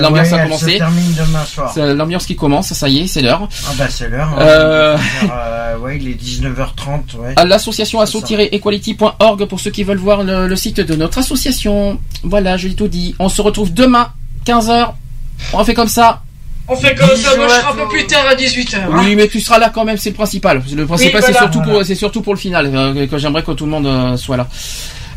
l'ambiance 0.00 0.32
a 0.32 0.40
commencé. 0.44 0.80
C'est 1.74 1.94
L'ambiance 1.94 2.26
qui 2.26 2.36
commence, 2.36 2.72
ça 2.72 2.88
y 2.88 3.00
est, 3.00 3.06
c'est 3.06 3.22
l'heure. 3.22 3.48
Ah 3.68 3.72
bah 3.78 3.86
c'est 3.88 4.08
l'heure. 4.08 4.28
hein. 4.38 4.96
Je 5.76 5.78
ouais, 5.80 5.98
il 6.00 6.08
est 6.08 6.20
19h30. 6.22 7.16
Ouais. 7.18 7.32
à 7.36 7.44
l'association 7.44 8.00
asso-equality.org 8.00 9.44
pour 9.46 9.60
ceux 9.60 9.70
qui 9.70 9.84
veulent 9.84 9.98
voir 9.98 10.22
le, 10.22 10.46
le 10.48 10.56
site 10.56 10.80
de 10.80 10.94
notre 10.94 11.18
association. 11.18 11.98
Voilà, 12.22 12.56
j'ai 12.56 12.74
tout 12.74 12.88
dit. 12.88 13.14
On 13.18 13.28
se 13.28 13.42
retrouve 13.42 13.72
demain 13.72 14.08
15h. 14.46 14.92
On 15.52 15.64
fait 15.64 15.74
comme 15.74 15.88
ça. 15.88 16.22
On 16.66 16.76
fait 16.76 16.94
comme 16.94 17.14
ça, 17.14 17.36
moi 17.36 17.46
je 17.48 17.52
serai 17.54 17.72
un 17.72 17.74
peu 17.76 17.88
plus 17.88 18.06
tard 18.06 18.26
à 18.26 18.34
18h. 18.34 18.78
Oui, 19.00 19.14
mais 19.16 19.28
tu 19.28 19.40
seras 19.40 19.58
là 19.58 19.70
quand 19.72 19.84
même, 19.84 19.98
c'est 19.98 20.10
le 20.10 20.14
principal. 20.14 20.62
Le 20.74 20.86
principal, 20.86 21.20
Oui, 21.20 21.26
c'est 21.26 21.32
voilà, 21.32 21.38
surtout 21.52 21.70
voilà. 21.70 21.94
surtout 21.94 22.22
pour 22.22 22.32
le 22.34 22.38
final, 22.38 22.70
euh, 22.74 23.06
que 23.06 23.18
j'aimerais 23.18 23.42
que 23.42 23.52
tout 23.52 23.66
le 23.66 23.70
monde 23.70 23.86
euh, 23.86 24.16
soit 24.16 24.38
là. 24.38 24.48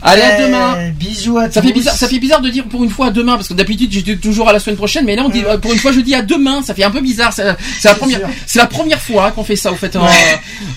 Allez, 0.02 0.22
à 0.22 0.40
Eh, 0.40 0.44
demain. 0.44 0.90
Bisous 0.92 1.38
à 1.38 1.50
Ça 1.52 1.62
tous. 1.62 1.68
fait 1.68 1.74
bizarre, 1.74 1.96
ça 1.96 2.08
fait 2.08 2.20
bizarre 2.20 2.42
de 2.42 2.50
dire 2.50 2.66
pour 2.66 2.84
une 2.84 2.90
fois 2.90 3.08
à 3.08 3.10
demain 3.12 3.36
parce 3.36 3.48
que 3.48 3.54
d'habitude 3.54 3.92
j'étais 3.92 4.16
toujours 4.16 4.48
à 4.50 4.54
la 4.54 4.60
semaine 4.60 4.76
prochaine, 4.78 5.06
mais 5.06 5.16
là 5.16 5.24
on 5.26 5.30
dit 5.30 5.44
euh, 5.46 5.58
pour 5.58 5.74
une 5.74 5.80
fois 5.80 5.92
je 5.92 6.00
dis 6.00 6.14
à 6.16 6.22
demain, 6.22 6.62
ça 6.62 6.74
fait 6.74 6.84
un 6.84 6.92
peu 6.92 7.02
bizarre. 7.02 7.34
C'est 7.34 7.44
c'est 7.80 7.88
la 7.90 7.96
première, 7.96 8.22
c'est 8.46 8.60
la 8.60 8.68
première 8.68 9.02
fois 9.02 9.32
qu'on 9.32 9.44
fait 9.44 9.56
ça 9.56 9.72
au 9.72 9.76
fait. 9.76 9.96
En, 9.96 10.08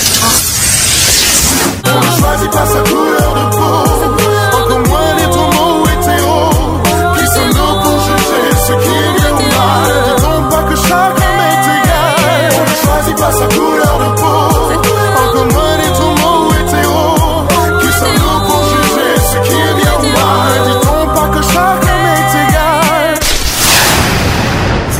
On 1.85 1.99
ne 1.99 2.19
choisit 2.19 2.51
pas 2.51 2.65
sa 2.65 2.79
couleur 2.89 3.24